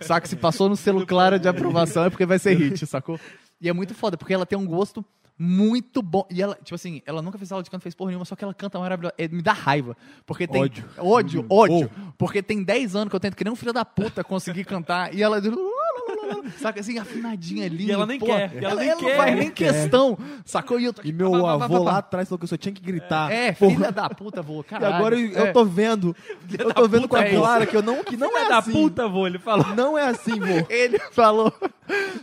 Saca? 0.00 0.26
Se 0.26 0.36
passou 0.36 0.68
no 0.68 0.76
selo 0.76 1.06
Clara 1.06 1.38
de 1.38 1.48
aprovação 1.48 2.04
é 2.04 2.10
porque 2.10 2.26
vai 2.26 2.38
ser 2.38 2.54
hit, 2.54 2.86
sacou? 2.86 3.18
E 3.60 3.68
é 3.68 3.72
muito 3.72 3.94
foda, 3.94 4.16
porque 4.16 4.34
ela 4.34 4.44
tem 4.44 4.58
um 4.58 4.66
gosto 4.66 5.04
muito 5.38 6.00
bom. 6.02 6.26
E 6.30 6.40
ela, 6.42 6.54
tipo 6.56 6.74
assim, 6.74 7.02
ela 7.06 7.20
nunca 7.20 7.36
fez 7.38 7.52
aula 7.52 7.62
de 7.62 7.70
canto, 7.70 7.82
fez 7.82 7.94
porra 7.94 8.08
nenhuma, 8.10 8.24
só 8.24 8.34
que 8.34 8.42
ela 8.44 8.54
canta 8.54 8.78
maravilhosa. 8.78 9.14
É, 9.18 9.28
me 9.28 9.42
dá 9.42 9.52
raiva. 9.52 9.96
Porque 10.24 10.46
tem. 10.46 10.62
Ódio. 10.62 10.84
Ódio, 10.98 11.46
ódio. 11.50 11.90
Porque 12.16 12.42
tem 12.42 12.62
10 12.62 12.96
anos 12.96 13.10
que 13.10 13.16
eu 13.16 13.20
tento 13.20 13.36
que 13.36 13.44
nem 13.44 13.52
um 13.52 13.56
filho 13.56 13.72
da 13.72 13.84
puta 13.84 14.24
conseguir 14.24 14.64
cantar. 14.64 15.14
E 15.14 15.22
ela. 15.22 15.40
Saca 16.58 16.80
assim, 16.80 16.98
afinadinha 16.98 17.66
ali. 17.66 17.86
E 17.86 17.92
ela 17.92 18.06
nem 18.06 18.18
quer, 18.18 18.52
e 18.54 18.64
ela 18.64 18.74
nem 18.76 18.88
não 18.90 18.98
quer. 18.98 19.16
faz 19.16 19.36
nem 19.38 19.50
quer. 19.50 19.72
questão. 19.72 20.18
Sacou? 20.44 20.78
E 20.80 20.84
eu 20.84 20.92
tô 20.92 21.02
E 21.04 21.12
meu 21.12 21.30
pá, 21.32 21.38
pá, 21.38 21.58
pá, 21.58 21.64
avô 21.64 21.84
pá, 21.84 21.90
lá 21.92 21.98
atrás 21.98 22.28
falou 22.28 22.38
que 22.38 22.44
eu 22.44 22.48
só 22.48 22.56
tinha 22.56 22.72
que 22.72 22.80
gritar. 22.82 23.30
É, 23.30 23.52
Porra. 23.52 23.74
filha 23.74 23.92
da 23.92 24.08
puta, 24.08 24.42
vô. 24.42 24.60
E 24.60 24.64
Caralho. 24.64 24.94
agora 24.94 25.18
eu, 25.18 25.36
É. 25.36 25.48
eu 25.48 25.52
tô 25.52 25.64
vendo. 25.64 26.14
Eu 26.58 26.72
tô 26.72 26.88
vendo 26.88 27.08
com 27.08 27.16
a 27.16 27.24
é. 27.24 27.34
Clara 27.34 27.66
que 27.66 27.76
eu 27.76 27.82
não, 27.82 28.02
que 28.02 28.16
não 28.16 28.28
Filha 28.30 28.44
é 28.44 28.48
da 28.48 28.58
assim. 28.58 28.72
puta, 28.72 29.08
vô, 29.08 29.26
ele 29.26 29.38
falou. 29.38 29.66
Não 29.74 29.98
é 29.98 30.08
assim, 30.08 30.38
vô. 30.38 30.66
Ele 30.70 30.98
falou. 31.12 31.52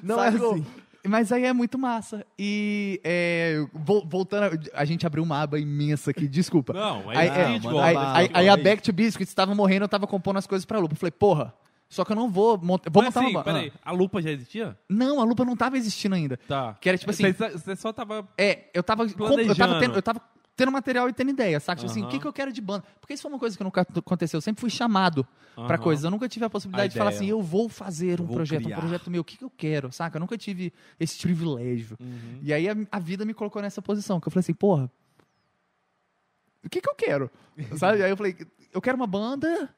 Não 0.01 0.21
é 0.23 0.31
Sacou? 0.31 0.53
assim. 0.53 0.65
Mas 1.05 1.31
aí 1.31 1.43
é 1.43 1.51
muito 1.53 1.77
massa. 1.77 2.25
E 2.39 3.01
é, 3.03 3.65
vol- 3.73 4.05
voltando, 4.07 4.57
a, 4.73 4.85
gente 4.85 5.05
abriu 5.05 5.21
uma 5.23 5.41
aba 5.41 5.59
imensa 5.59 6.11
aqui, 6.11 6.27
desculpa. 6.27 6.71
Não, 6.73 7.11
é 7.11 7.17
Aí, 7.17 7.27
é, 7.27 7.45
aí, 7.83 8.29
aí- 8.33 8.49
a. 8.49 8.55
Back 8.57 8.81
to 8.81 8.93
Biscuits 8.93 9.29
estava 9.29 9.53
morrendo, 9.53 9.83
eu 9.83 9.89
tava 9.89 10.07
compondo 10.07 10.37
as 10.37 10.47
coisas 10.47 10.65
pra 10.65 10.79
Lupa. 10.79 10.93
Eu 10.93 10.97
falei, 10.97 11.11
porra, 11.11 11.53
só 11.89 12.05
que 12.05 12.11
eu 12.11 12.15
não 12.15 12.29
vou 12.29 12.57
montar. 12.57 12.89
Vou 12.89 13.03
Mas 13.03 13.13
montar 13.13 13.25
assim, 13.25 13.35
uma 13.35 13.43
peraí, 13.43 13.71
a 13.83 13.91
lupa 13.91 14.21
já 14.21 14.31
existia? 14.31 14.77
Não, 14.89 15.19
a 15.19 15.23
Lupa 15.25 15.43
não 15.45 15.55
tava 15.55 15.77
existindo 15.77 16.15
ainda. 16.15 16.37
Tá. 16.47 16.75
Que 16.79 16.89
era 16.89 16.97
tipo 16.97 17.11
assim- 17.11 17.31
Você, 17.33 17.75
só 17.75 17.91
tava. 17.91 18.27
É, 18.37 18.69
eu 18.73 18.81
tava, 18.81 19.03
eu 19.03 19.55
tava, 19.55 19.79
tendo, 19.79 19.95
eu 19.95 20.01
tava 20.01 20.21
tendo 20.55 20.71
material 20.71 21.09
e 21.09 21.13
tendo 21.13 21.31
ideia, 21.31 21.59
saca? 21.59 21.79
Tipo 21.79 21.91
assim, 21.91 22.03
o 22.03 22.07
que, 22.09 22.19
que 22.19 22.25
eu 22.27 22.33
quero 22.33 22.51
de 22.51 22.61
banda? 22.61 22.83
Porque 22.99 23.13
isso 23.13 23.23
foi 23.23 23.31
uma 23.31 23.39
coisa 23.39 23.57
que 23.57 23.63
nunca 23.63 23.81
aconteceu. 23.81 24.37
Eu 24.37 24.41
sempre 24.41 24.61
fui 24.61 24.69
chamado 24.69 25.25
pra 25.55 25.75
Aham. 25.75 25.77
coisas. 25.77 26.03
Eu 26.05 26.11
nunca 26.11 26.27
tive 26.29 26.45
a 26.45 26.49
possibilidade 26.49 26.89
A 26.89 26.91
de 26.91 26.97
falar 26.97 27.09
assim, 27.09 27.27
eu 27.27 27.41
vou 27.41 27.67
fazer 27.69 28.21
um 28.21 28.25
Vou 28.25 28.35
projeto, 28.35 28.63
criar. 28.63 28.77
um 28.77 28.79
projeto 28.81 29.09
meu. 29.09 29.21
O 29.21 29.23
que, 29.23 29.37
que 29.37 29.43
eu 29.43 29.49
quero, 29.49 29.91
saca? 29.91 30.17
Eu 30.17 30.19
nunca 30.19 30.37
tive 30.37 30.71
esse 30.99 31.19
privilégio. 31.19 31.97
Uhum. 31.99 32.39
E 32.41 32.53
aí 32.53 32.69
a, 32.69 32.75
a 32.91 32.99
vida 32.99 33.25
me 33.25 33.33
colocou 33.33 33.61
nessa 33.61 33.81
posição, 33.81 34.19
que 34.19 34.27
eu 34.27 34.31
falei 34.31 34.41
assim, 34.41 34.53
porra, 34.53 34.91
o 36.63 36.69
que 36.69 36.81
que 36.81 36.89
eu 36.89 36.95
quero? 36.95 37.31
sabe? 37.77 38.03
Aí 38.03 38.11
eu 38.11 38.17
falei, 38.17 38.37
eu 38.71 38.81
quero 38.81 38.95
uma 38.95 39.07
banda... 39.07 39.73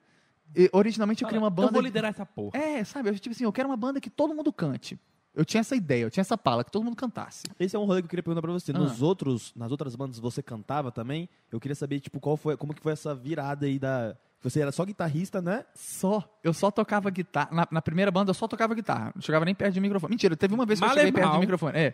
E, 0.55 0.69
originalmente 0.71 1.23
eu 1.23 1.27
queria 1.27 1.41
uma 1.41 1.49
banda... 1.49 1.69
Eu 1.69 1.73
vou 1.73 1.81
liderar 1.81 2.11
essa 2.11 2.25
porra. 2.25 2.57
É, 2.57 2.83
sabe? 2.83 3.09
Eu, 3.09 3.15
tipo 3.19 3.33
assim, 3.33 3.43
eu 3.43 3.51
quero 3.51 3.67
uma 3.67 3.75
banda 3.75 3.99
que 3.99 4.09
todo 4.09 4.33
mundo 4.33 4.53
cante. 4.53 4.97
Eu 5.35 5.43
tinha 5.43 5.59
essa 5.61 5.75
ideia, 5.75 6.03
eu 6.03 6.09
tinha 6.09 6.21
essa 6.21 6.37
pala, 6.37 6.63
que 6.63 6.71
todo 6.71 6.83
mundo 6.83 6.95
cantasse. 6.95 7.43
Esse 7.59 7.75
é 7.75 7.79
um 7.79 7.85
rolê 7.85 8.01
que 8.01 8.05
eu 8.05 8.09
queria 8.09 8.23
perguntar 8.23 8.41
pra 8.41 8.51
você. 8.51 8.71
Ah. 8.71 8.79
Nos 8.79 9.01
outros, 9.01 9.53
nas 9.55 9.69
outras 9.71 9.95
bandas 9.95 10.17
você 10.17 10.41
cantava 10.41 10.91
também? 10.91 11.27
Eu 11.51 11.59
queria 11.59 11.75
saber, 11.75 11.99
tipo, 11.99 12.19
qual 12.19 12.37
foi, 12.37 12.55
como 12.55 12.73
que 12.73 12.81
foi 12.81 12.93
essa 12.93 13.13
virada 13.13 13.65
aí 13.65 13.77
da... 13.77 14.15
Você 14.45 14.61
era 14.61 14.71
só 14.71 14.85
guitarrista, 14.85 15.41
né? 15.41 15.65
Só. 15.73 16.23
Eu 16.43 16.53
só 16.53 16.69
tocava 16.69 17.09
guitarra. 17.09 17.49
Na, 17.51 17.67
na 17.71 17.81
primeira 17.81 18.11
banda 18.11 18.29
eu 18.29 18.33
só 18.35 18.47
tocava 18.47 18.75
guitarra. 18.75 19.11
Não 19.15 19.21
chegava 19.21 19.43
nem 19.43 19.55
perto 19.55 19.73
de 19.73 19.79
microfone. 19.79 20.11
Mentira, 20.11 20.37
teve 20.37 20.53
uma 20.53 20.67
vez 20.67 20.79
que 20.79 20.85
Mal 20.85 20.95
eu 20.95 20.99
cheguei 20.99 21.11
perto 21.11 21.31
do 21.33 21.39
microfone. 21.39 21.75
É. 21.75 21.93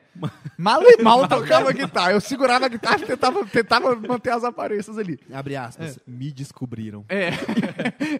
Mal 0.57 0.81
e 0.83 1.01
mal 1.01 1.25
tocava 1.29 1.71
guitarra. 1.71 2.11
Eu 2.11 2.19
segurava 2.19 2.65
a 2.65 2.67
guitarra 2.67 2.97
e 2.97 3.05
tentava, 3.05 3.45
tentava 3.45 3.95
manter 3.95 4.31
as 4.31 4.43
aparências 4.43 4.97
ali. 4.97 5.17
Abre 5.31 5.55
aspas. 5.55 5.97
Me 6.05 6.29
descobriram. 6.29 7.05
É. 7.07 7.29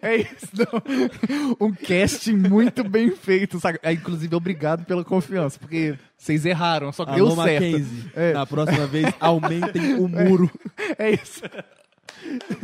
é 0.00 0.16
isso. 0.16 0.48
não. 0.56 1.68
Um 1.68 1.74
casting 1.74 2.36
muito 2.36 2.82
bem 2.82 3.14
feito, 3.14 3.60
sabe? 3.60 3.78
É, 3.82 3.92
inclusive, 3.92 4.34
obrigado 4.34 4.86
pela 4.86 5.04
confiança, 5.04 5.58
porque 5.58 5.98
vocês 6.16 6.46
erraram, 6.46 6.90
só 6.90 7.04
que 7.04 7.12
deu 7.12 7.26
Alô, 7.26 7.34
certo. 7.44 7.64
Mackenzie. 7.64 8.10
É. 8.14 8.32
Na 8.32 8.46
próxima 8.46 8.86
vez, 8.86 9.12
aumentem 9.20 9.92
o 9.96 10.08
muro. 10.08 10.50
É 10.98 11.10
isso. 11.10 11.42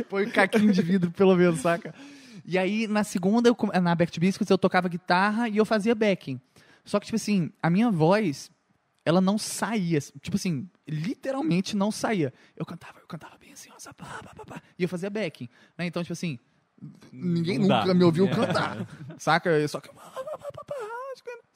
Põe 0.09 0.27
um 0.27 0.31
caquinho 0.31 0.71
de 0.71 0.81
vidro, 0.81 1.11
pelo 1.11 1.35
menos, 1.35 1.59
saca? 1.59 1.93
E 2.45 2.57
aí, 2.57 2.87
na 2.87 3.03
segunda, 3.03 3.49
eu, 3.49 3.57
na 3.81 3.93
Back 3.93 4.11
to 4.11 4.19
Biscuits, 4.19 4.49
eu 4.49 4.57
tocava 4.57 4.87
guitarra 4.89 5.47
e 5.49 5.57
eu 5.57 5.65
fazia 5.65 5.93
backing. 5.93 6.39
Só 6.83 6.99
que, 6.99 7.05
tipo 7.05 7.15
assim, 7.17 7.51
a 7.61 7.69
minha 7.69 7.91
voz, 7.91 8.49
ela 9.05 9.21
não 9.21 9.37
saía. 9.37 9.99
Tipo 10.21 10.37
assim, 10.37 10.67
literalmente 10.87 11.75
não 11.75 11.91
saía. 11.91 12.33
Eu 12.55 12.65
cantava, 12.65 12.99
eu 12.99 13.07
cantava 13.07 13.37
bem 13.37 13.51
assim, 13.51 13.69
ó, 13.69 13.93
pá, 13.93 14.05
pá, 14.23 14.33
pá, 14.35 14.45
pá, 14.45 14.61
e 14.77 14.83
eu 14.83 14.89
fazia 14.89 15.09
backing. 15.09 15.47
Né? 15.77 15.85
Então, 15.85 16.01
tipo 16.01 16.13
assim, 16.13 16.39
ninguém 17.11 17.59
nunca 17.59 17.93
me 17.93 18.03
ouviu 18.03 18.27
É. 18.27 18.33
cantar. 18.33 18.87
Saca? 19.17 19.49
Eu 19.49 19.67
só 19.67 19.79
que... 19.79 19.89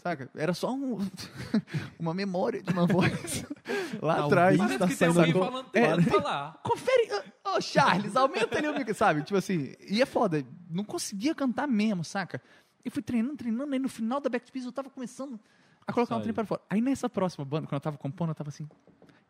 saca? 0.04 0.30
Era 0.36 0.54
só 0.54 0.74
um- 0.74 0.98
uma 1.98 2.14
memória 2.14 2.62
de 2.62 2.72
uma 2.72 2.86
voz 2.86 3.46
lá 4.02 4.26
atrás. 4.26 4.58
Parece 4.58 4.78
tá 4.78 4.88
que 4.88 4.96
tem 4.96 5.08
alguém 5.08 5.34
falando, 5.34 5.70
É, 5.74 6.02
falar. 6.02 6.60
Confere. 6.64 7.10
Ô, 7.46 7.62
Charles, 7.62 8.16
aumenta 8.16 8.58
ali 8.58 8.68
o 8.68 8.78
micro, 8.78 8.94
sabe? 8.94 9.24
Tipo 9.24 9.38
assim, 9.38 9.74
e 9.90 10.02
é 10.02 10.06
foda. 10.06 10.46
Não 10.70 10.84
conseguia 10.84 11.34
cantar 11.34 11.68
mesmo, 11.68 12.04
saca? 12.04 12.42
E 12.84 12.90
fui 12.90 13.02
treinando, 13.02 13.38
treinando, 13.38 13.72
aí 13.74 13.80
no 13.80 13.88
final 13.88 14.20
da 14.20 14.30
Back 14.30 14.46
to 14.46 14.52
Peace 14.52 14.66
eu 14.66 14.72
tava 14.74 14.90
começando 14.90 15.40
a 15.88 15.94
colocar 15.94 16.16
um 16.16 16.18
Sai. 16.18 16.24
trem 16.24 16.34
para 16.34 16.46
fora. 16.46 16.62
Aí 16.70 16.82
nessa 16.82 17.10
próxima 17.10 17.46
banda, 17.46 17.66
quando 17.68 17.76
eu 17.76 17.80
tava 17.80 17.98
compondo, 17.98 18.30
eu 18.30 18.36
tava 18.36 18.50
assim, 18.50 18.68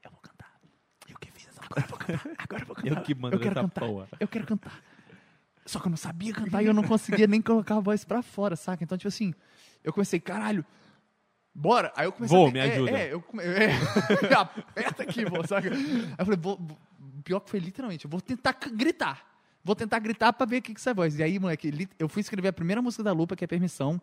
eu 0.03 0.09
vou 0.11 0.19
cantar. 0.19 0.51
Eu 1.07 1.17
que 1.19 1.31
fiz 1.31 1.47
Agora 1.59 1.81
eu 1.85 1.87
vou 1.87 1.97
cantar. 1.99 2.31
Agora 2.37 2.61
eu 2.63 2.65
vou 2.67 2.75
cantar. 2.75 2.89
Eu 2.97 3.01
que 3.03 3.13
mando 3.15 3.35
eu 3.35 3.39
quero 3.39 3.55
cantar. 3.55 3.85
porra. 3.87 4.07
Eu 4.19 4.27
quero 4.27 4.45
cantar. 4.47 4.81
Só 5.65 5.79
que 5.79 5.87
eu 5.87 5.89
não 5.91 5.97
sabia 5.97 6.33
cantar 6.33 6.61
e 6.61 6.65
eu 6.65 6.73
não 6.73 6.83
conseguia 6.83 7.25
nem 7.27 7.41
colocar 7.41 7.77
a 7.77 7.79
voz 7.79 8.03
pra 8.03 8.21
fora, 8.21 8.55
saca? 8.55 8.83
Então, 8.83 8.97
tipo 8.97 9.07
assim, 9.07 9.33
eu 9.83 9.93
comecei, 9.93 10.19
caralho, 10.19 10.65
bora. 11.53 11.91
Aí 11.95 12.05
eu 12.05 12.11
comecei 12.11 12.37
Vou, 12.37 12.47
a, 12.47 12.51
me 12.51 12.59
é, 12.59 12.63
ajuda. 12.63 12.91
É, 12.91 13.13
eu 13.13 13.21
come- 13.21 13.43
é, 13.43 13.71
aperta 14.35 15.03
aqui, 15.03 15.25
vou, 15.25 15.45
saca? 15.45 15.69
Aí 15.69 16.15
eu 16.17 16.25
falei, 16.25 16.39
vou, 16.39 16.59
pior 17.23 17.39
que 17.39 17.49
foi 17.49 17.59
literalmente, 17.59 18.05
eu 18.05 18.11
vou 18.11 18.21
tentar 18.21 18.53
gritar. 18.53 19.33
Vou 19.63 19.75
tentar 19.75 19.99
gritar 19.99 20.33
pra 20.33 20.45
ver 20.45 20.57
o 20.57 20.61
que 20.61 20.73
que 20.73 20.81
sai 20.81 20.93
voz. 20.93 21.17
E 21.17 21.23
aí, 21.23 21.39
moleque, 21.39 21.87
eu 21.97 22.09
fui 22.09 22.19
escrever 22.19 22.49
a 22.49 22.53
primeira 22.53 22.81
música 22.81 23.01
da 23.01 23.13
Lupa, 23.13 23.33
que 23.35 23.45
é 23.45 23.47
Permissão, 23.47 24.01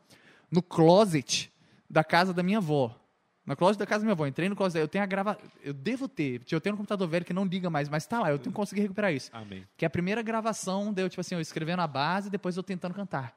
no 0.51 0.63
closet 0.63 1.53
da 1.89 2.03
casa 2.03 2.33
da 2.33 2.43
minha 2.43 2.59
avó. 2.59 2.97
No 3.45 3.55
closet 3.55 3.79
da 3.79 3.87
casa 3.87 4.01
da 4.01 4.05
minha 4.05 4.13
avó. 4.13 4.27
Entrei 4.27 4.49
no 4.49 4.57
closet, 4.57 4.81
eu 4.81 4.89
tenho 4.89 5.05
a 5.05 5.07
grava... 5.07 5.37
Eu 5.63 5.75
devo 5.75 6.09
ter, 6.09 6.41
eu 6.51 6.61
tenho 6.63 6.75
um 6.75 6.79
computador 6.79 7.07
velho 7.09 7.27
que 7.27 7.33
não 7.35 7.45
liga 7.45 7.69
mais, 7.69 7.91
mas 7.91 8.07
tá 8.07 8.21
lá, 8.21 8.31
eu 8.31 8.39
tenho 8.39 8.53
que 8.53 8.57
conseguir 8.57 8.81
recuperar 8.83 9.13
isso. 9.13 9.29
Amém. 9.35 9.67
Que 9.77 9.85
é 9.85 9.87
a 9.87 9.91
primeira 9.91 10.23
gravação 10.23 10.95
deu, 10.95 11.11
tipo 11.11 11.21
assim, 11.21 11.35
eu 11.35 11.41
escrevendo 11.43 11.81
a 11.81 11.87
base 11.87 12.29
e 12.29 12.31
depois 12.31 12.57
eu 12.57 12.63
tentando 12.63 12.95
cantar. 12.95 13.37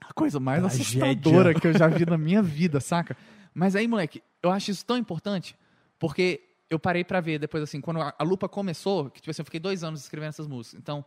A 0.00 0.12
coisa 0.12 0.38
mais 0.40 0.60
Tragédia. 0.60 1.04
assustadora 1.04 1.54
que 1.54 1.66
eu 1.66 1.72
já 1.76 1.88
vi 1.88 2.04
na 2.06 2.16
minha 2.18 2.42
vida, 2.42 2.80
saca? 2.80 3.16
Mas 3.54 3.74
aí, 3.76 3.86
moleque, 3.88 4.22
eu 4.42 4.50
acho 4.50 4.70
isso 4.70 4.84
tão 4.84 4.96
importante, 4.96 5.56
porque 5.98 6.40
eu 6.70 6.78
parei 6.78 7.02
pra 7.04 7.20
ver 7.20 7.38
depois, 7.38 7.62
assim, 7.62 7.80
quando 7.80 8.00
a, 8.00 8.14
a 8.18 8.22
lupa 8.24 8.48
começou, 8.48 9.10
que 9.10 9.20
tipo 9.20 9.30
assim, 9.30 9.40
eu 9.42 9.44
fiquei 9.44 9.58
dois 9.60 9.82
anos 9.82 10.00
escrevendo 10.02 10.28
essas 10.30 10.46
músicas. 10.46 10.78
Então, 10.80 11.04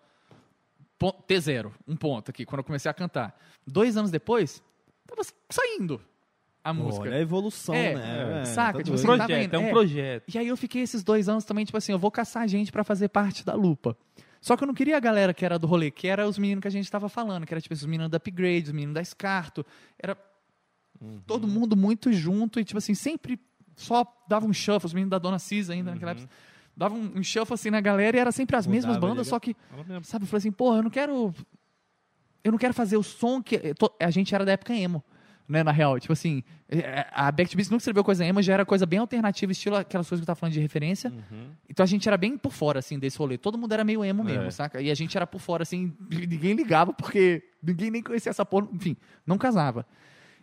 pon- 0.97 1.13
T0, 1.27 1.71
um 1.87 1.95
ponto 1.95 2.29
aqui, 2.29 2.45
quando 2.45 2.59
eu 2.59 2.63
comecei 2.63 2.89
a 2.89 2.93
cantar. 2.93 3.37
Dois 3.65 3.95
anos 3.97 4.11
depois, 4.11 4.61
tava 5.07 5.21
saindo 5.49 6.01
a 6.63 6.73
música. 6.73 7.05
Olha 7.05 7.17
a 7.17 7.21
evolução, 7.21 7.73
É, 7.73 7.95
né? 7.95 8.41
é, 8.41 8.45
saca, 8.45 8.79
tá 8.79 8.83
tipo 8.83 8.95
assim, 8.95 9.05
tava 9.07 9.17
Projeto, 9.25 9.45
indo, 9.45 9.55
é 9.55 9.59
um 9.59 9.63
é. 9.67 9.69
projeto. 9.69 10.23
E 10.33 10.37
aí 10.37 10.47
eu 10.47 10.57
fiquei 10.57 10.81
esses 10.81 11.03
dois 11.03 11.29
anos 11.29 11.43
também, 11.45 11.63
tipo 11.65 11.77
assim, 11.77 11.91
eu 11.91 11.99
vou 11.99 12.11
caçar 12.11 12.47
gente 12.47 12.71
pra 12.71 12.83
fazer 12.83 13.09
parte 13.09 13.45
da 13.45 13.53
lupa. 13.55 13.95
Só 14.41 14.57
que 14.57 14.63
eu 14.63 14.67
não 14.67 14.73
queria 14.73 14.97
a 14.97 14.99
galera 14.99 15.33
que 15.35 15.45
era 15.45 15.59
do 15.59 15.67
rolê, 15.67 15.91
que 15.91 16.07
era 16.07 16.27
os 16.27 16.39
meninos 16.39 16.63
que 16.63 16.67
a 16.67 16.71
gente 16.71 16.89
tava 16.89 17.07
falando, 17.07 17.45
que 17.45 17.53
era 17.53 17.61
tipo 17.61 17.75
os 17.75 17.85
meninos 17.85 18.09
da 18.09 18.17
Upgrade, 18.17 18.63
os 18.63 18.71
meninos 18.71 18.95
da 18.95 19.01
Escarto. 19.01 19.63
Era 19.99 20.17
todo 21.27 21.47
mundo 21.47 21.77
muito 21.77 22.11
junto 22.11 22.59
e, 22.59 22.63
tipo 22.63 22.79
assim, 22.79 22.95
sempre 22.95 23.39
só 23.75 24.03
dava 24.27 24.47
um 24.47 24.53
shuffle, 24.53 24.87
os 24.87 24.93
meninos 24.93 25.11
da 25.11 25.19
Dona 25.19 25.37
Cisa 25.37 25.73
ainda 25.73 25.91
naquela 25.91 26.11
época. 26.11 26.27
Dava 26.75 26.95
um, 26.95 27.19
um 27.19 27.23
shuffle 27.23 27.53
assim 27.53 27.69
na 27.69 27.81
galera 27.81 28.17
e 28.17 28.19
era 28.19 28.31
sempre 28.31 28.55
as 28.55 28.65
mesmas 28.65 28.95
Mudava, 28.95 29.13
bandas, 29.13 29.27
liga. 29.27 29.35
só 29.35 29.39
que. 29.39 29.55
Sabe, 30.03 30.23
eu 30.23 30.27
falei 30.27 30.39
assim, 30.39 30.51
porra, 30.51 30.77
eu 30.77 30.83
não 30.83 30.89
quero. 30.89 31.33
Eu 32.43 32.51
não 32.51 32.57
quero 32.57 32.73
fazer 32.73 32.97
o 32.97 33.03
som 33.03 33.43
que. 33.43 33.75
A 33.99 34.09
gente 34.09 34.33
era 34.33 34.43
da 34.43 34.53
época 34.53 34.73
emo, 34.73 35.03
né, 35.47 35.63
na 35.63 35.71
real. 35.71 35.99
Tipo 35.99 36.13
assim, 36.13 36.43
é, 36.69 37.05
a 37.11 37.31
Back 37.31 37.49
to 37.51 37.57
Beats 37.57 37.69
nunca 37.69 37.81
escreveu 37.81 38.03
coisa 38.03 38.25
emo, 38.25 38.41
já 38.41 38.53
era 38.53 38.65
coisa 38.65 38.85
bem 38.85 38.99
alternativa, 38.99 39.51
estilo 39.51 39.75
aquelas 39.75 40.07
coisas 40.07 40.21
que 40.21 40.23
eu 40.23 40.27
tava 40.27 40.39
falando 40.39 40.53
de 40.53 40.59
referência. 40.59 41.09
Uhum. 41.11 41.49
Então 41.69 41.83
a 41.83 41.87
gente 41.87 42.07
era 42.07 42.17
bem 42.17 42.37
por 42.37 42.51
fora, 42.51 42.79
assim, 42.79 42.97
desse 42.99 43.17
rolê. 43.17 43.37
Todo 43.37 43.57
mundo 43.57 43.73
era 43.73 43.83
meio 43.83 44.03
emo 44.05 44.23
mesmo, 44.23 44.43
É. 44.43 44.51
saca? 44.51 44.81
E 44.81 44.89
a 44.89 44.95
gente 44.95 45.15
era 45.17 45.27
por 45.27 45.39
fora, 45.39 45.63
assim, 45.63 45.93
ninguém 46.09 46.53
ligava, 46.53 46.93
porque 46.93 47.43
ninguém 47.61 47.91
nem 47.91 48.01
conhecia 48.03 48.29
essa 48.29 48.45
porra, 48.45 48.67
enfim, 48.73 48.95
não 49.25 49.37
casava. 49.37 49.85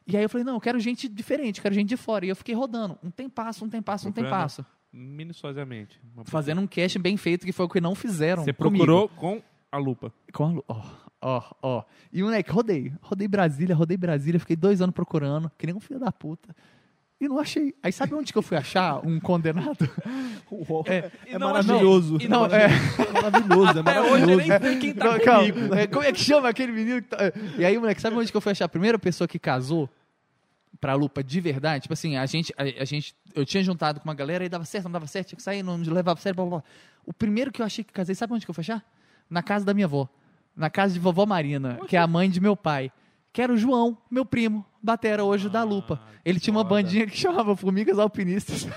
E 0.07 0.17
aí 0.17 0.23
eu 0.23 0.29
falei, 0.29 0.45
não, 0.45 0.55
eu 0.55 0.61
quero 0.61 0.81
gente 0.81 1.07
diferente, 1.09 1.59
eu 1.59 1.63
quero 1.63 1.75
gente 1.75 1.89
de 1.89 1.97
fora. 1.97 2.25
E 2.25 2.31
eu 2.31 2.37
fiquei 2.37 2.55
rodando, 2.55 2.99
um 3.03 3.11
tempasso, 3.11 3.65
um 3.65 3.69
tempasso, 3.69 4.09
um 4.09 4.13
Procurando. 4.13 4.33
tempasso. 4.39 4.67
Minuciosamente. 4.91 6.01
Fazendo 6.25 6.61
um 6.61 6.67
cast 6.67 6.99
bem 6.99 7.17
feito, 7.17 7.45
que 7.45 7.53
foi 7.53 7.67
o 7.67 7.69
que 7.69 7.81
não 7.81 7.95
fizeram 7.95 8.43
Você 8.45 8.53
comigo. 8.53 8.85
procurou 8.87 9.09
com 9.09 9.43
a 9.71 9.77
lupa. 9.79 10.13
Com 10.33 10.45
a 10.45 10.49
lu- 10.51 10.65
Ó, 10.69 10.83
ó, 11.21 11.43
ó. 11.63 11.83
E, 12.13 12.23
moleque, 12.23 12.51
rodei. 12.51 12.93
Rodei 13.03 13.27
Brasília, 13.29 13.75
rodei 13.75 13.97
Brasília. 13.97 14.39
Fiquei 14.41 14.57
dois 14.57 14.81
anos 14.81 14.95
procurando, 14.95 15.51
que 15.59 15.67
nem 15.67 15.75
um 15.75 15.81
filho 15.81 15.99
da 16.01 16.11
puta. 16.13 16.55
E 17.21 17.27
não 17.27 17.39
achei. 17.41 17.75
Aí 17.83 17.91
sabe 17.93 18.15
onde 18.15 18.33
que 18.33 18.39
eu 18.39 18.43
fui 18.43 18.57
achar 18.57 19.05
um 19.05 19.19
condenado? 19.21 19.77
É, 20.87 21.11
É 21.27 21.39
não 21.39 21.49
maravilhoso. 21.49 22.17
E 22.21 22.27
não, 22.29 22.47
é. 22.47 22.67
É 22.67 23.13
maravilhoso, 23.13 23.79
é 23.79 23.81
Até 23.81 24.01
hoje 24.01 24.23
eu 24.23 24.39
maravilhoso. 24.39 24.49
nem 24.49 24.61
sei 24.61 24.79
quem 24.79 24.95
tá 24.95 25.05
Não, 25.05 25.21
calma. 25.21 25.53
comigo. 25.53 25.75
É, 25.75 25.87
como 25.87 26.03
é 26.05 26.13
que 26.13 26.21
chama 26.21 26.49
aquele 26.49 26.73
menino 26.73 27.03
que 27.03 27.09
tá... 27.09 27.19
E 27.59 27.65
aí, 27.67 27.77
moleque, 27.79 28.01
sabe 28.01 28.17
onde 28.17 28.31
que 28.31 28.37
eu 28.37 28.41
fui 28.41 28.53
achar 28.53 28.65
a 28.65 28.69
primeira 28.69 28.99
pessoa 28.99 29.29
que 29.29 29.39
casou 29.39 29.91
pra 30.81 30.95
lupa 30.95 31.23
de 31.23 31.39
verdade? 31.41 31.83
Tipo 31.83 31.93
assim, 31.93 32.17
a 32.17 32.25
gente, 32.25 32.55
a, 32.57 32.63
a 32.63 32.85
gente, 32.87 33.15
eu 33.35 33.45
tinha 33.45 33.63
juntado 33.63 34.01
com 34.01 34.09
uma 34.09 34.15
galera 34.15 34.43
e 34.45 34.49
dava 34.49 34.65
certo, 34.65 34.85
não 34.85 34.93
dava 34.93 35.07
certo, 35.07 35.29
tinha 35.29 35.37
que 35.37 35.43
sair, 35.43 35.63
não 35.63 35.77
levava 35.77 36.19
sério, 36.21 36.37
blá, 36.37 36.45
blá, 36.47 36.59
blá. 36.61 36.65
O 37.05 37.13
primeiro 37.13 37.53
que 37.53 37.61
eu 37.61 37.67
achei 37.67 37.85
que 37.85 37.93
casei, 37.93 38.15
sabe 38.15 38.33
onde 38.33 38.47
que 38.47 38.51
eu 38.51 38.55
fui 38.55 38.63
achar? 38.63 38.83
Na 39.31 39.43
casa 39.43 39.65
da 39.65 39.75
minha 39.75 39.87
avó. 39.87 40.09
Na 40.57 40.69
casa 40.71 40.93
de 40.95 40.99
vovó 41.01 41.25
Marina, 41.27 41.79
que 41.87 41.97
é 41.97 42.01
a 42.01 42.07
mãe 42.07 42.29
de 42.31 42.41
meu 42.41 42.57
pai. 42.57 42.91
Que 43.33 43.43
era 43.43 43.53
o 43.53 43.57
João, 43.57 43.97
meu 44.11 44.25
primo, 44.25 44.65
batera 44.83 45.23
hoje 45.23 45.49
da 45.49 45.63
lupa. 45.63 46.01
Ele 46.25 46.41
tinha 46.41 46.53
uma 46.53 46.63
foda. 46.65 46.71
bandinha 46.83 47.07
que 47.07 47.17
chamava 47.17 47.55
Formigas 47.55 47.99
Alpinistas. 47.99 48.67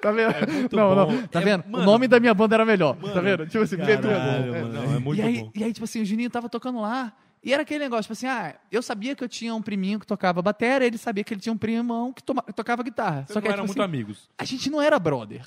tá 0.00 0.12
vendo? 0.12 0.30
É 0.30 0.46
não, 0.76 0.94
bom. 1.06 1.12
não. 1.12 1.26
Tá 1.28 1.40
É, 1.40 1.44
vendo? 1.44 1.64
mano, 1.66 1.82
o 1.82 1.86
nome 1.86 2.06
da 2.08 2.20
minha 2.20 2.34
banda 2.34 2.54
era 2.56 2.64
melhor. 2.64 2.94
tá 2.96 3.06
mano, 3.08 3.22
vendo? 3.22 3.46
Tipo 3.46 3.64
assim, 3.64 3.76
caralho, 3.76 4.52
mano. 4.52 4.72
Não, 4.72 4.94
é 4.96 4.98
muito 4.98 5.18
e, 5.18 5.22
aí, 5.22 5.42
bom. 5.42 5.50
e 5.54 5.64
aí, 5.64 5.72
tipo 5.72 5.84
assim, 5.84 6.02
o 6.02 6.04
Juninho 6.04 6.30
tava 6.30 6.48
tocando 6.48 6.80
lá. 6.80 7.12
E 7.42 7.54
era 7.54 7.62
aquele 7.62 7.82
negócio, 7.84 8.02
tipo 8.02 8.12
assim, 8.12 8.26
ah, 8.26 8.54
eu 8.70 8.82
sabia 8.82 9.16
que 9.16 9.24
eu 9.24 9.28
tinha 9.28 9.54
um 9.54 9.62
priminho 9.62 9.98
que 9.98 10.06
tocava 10.06 10.42
bateria, 10.42 10.86
ele 10.86 10.98
sabia 10.98 11.24
que 11.24 11.32
ele 11.32 11.40
tinha 11.40 11.52
um 11.52 11.56
primão 11.56 12.12
que 12.12 12.22
toma- 12.22 12.42
tocava 12.54 12.82
guitarra. 12.82 13.24
Vocês 13.26 13.32
Só 13.32 13.40
que 13.40 13.48
não 13.48 13.52
é, 13.52 13.54
eram 13.54 13.64
tipo 13.64 13.78
muito 13.78 13.82
assim, 13.82 13.96
amigos. 13.96 14.28
a 14.36 14.44
gente 14.44 14.68
não 14.70 14.80
era 14.82 14.98
brother. 14.98 15.42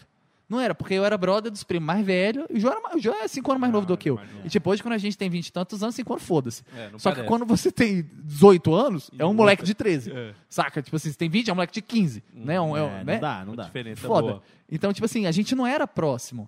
Não 0.54 0.62
era, 0.62 0.76
porque 0.76 0.94
eu 0.94 1.04
era 1.04 1.18
brother 1.18 1.52
dos 1.52 1.64
primos 1.64 1.86
mais 1.88 2.06
velhos, 2.06 2.46
e 2.50 2.58
o 2.58 2.60
João, 2.60 2.74
era, 2.74 2.82
mais- 2.82 2.96
o 2.96 3.00
João 3.00 3.16
é 3.24 3.28
cinco 3.28 3.52
anos 3.52 3.60
mais 3.62 3.72
Ah, 3.72 3.74
novo 3.74 3.88
do 3.88 3.98
que 3.98 4.10
eu. 4.10 4.20
E 4.46 4.50
tipo, 4.50 4.70
hoje 4.70 4.82
quando 4.84 4.94
a 4.94 4.98
gente 4.98 5.18
tem 5.18 5.30
20 5.30 5.48
e 5.48 5.52
tantos 5.52 5.82
anos, 5.82 5.96
cinco 5.96 6.14
anos, 6.14 6.24
foda-se. 6.24 6.64
É, 6.76 6.90
Só 6.98 7.10
que 7.10 7.16
parece. 7.16 7.28
quando 7.28 7.46
você 7.46 7.72
tem 7.72 8.08
18 8.24 8.74
anos, 8.74 9.10
é 9.18 9.26
um 9.26 9.32
E 9.32 9.36
moleque 9.36 9.62
outra- 9.64 9.66
de 9.66 9.74
13. 9.74 10.12
É. 10.12 10.34
Saca? 10.48 10.82
Tipo 10.82 10.96
assim, 10.96 11.10
você 11.12 11.18
tem 11.18 11.30
20, 11.30 11.50
é 11.50 11.52
um 11.52 11.56
moleque 11.56 11.74
de 11.74 11.82
15. 11.82 12.24
né? 12.34 12.62
Um, 12.62 12.78
é 12.78 12.84
um- 12.84 12.88
É, 12.88 13.04
né? 13.04 13.14
não 13.14 13.20
dá, 13.22 13.46
não 13.46 13.56
dá. 13.56 13.64
Diferença 13.64 14.08
Foda. 14.08 14.28
boa. 14.28 14.44
Então, 14.72 14.94
tipo 14.94 15.06
assim, 15.06 15.26
a 15.26 15.32
gente 15.32 15.56
não 15.56 15.66
era 15.66 15.88
próximo. 15.88 16.48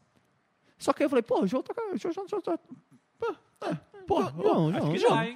Só 0.77 0.93
que 0.93 1.01
aí 1.01 1.05
eu 1.05 1.09
falei, 1.09 1.23
pô, 1.23 1.41
o 1.41 1.47
João 1.47 1.63
toca. 1.63 1.81
O 1.93 1.97
João, 1.97 2.13
João, 2.13 2.27
João, 2.29 2.41
João, 2.45 2.59
pô, 4.05 4.23
pô, 4.31 4.43
João, 4.43 4.69
Acho 4.69 4.79
João, 4.79 4.91
que 4.91 4.97
João. 4.99 5.15
dá, 5.15 5.25
hein? 5.25 5.33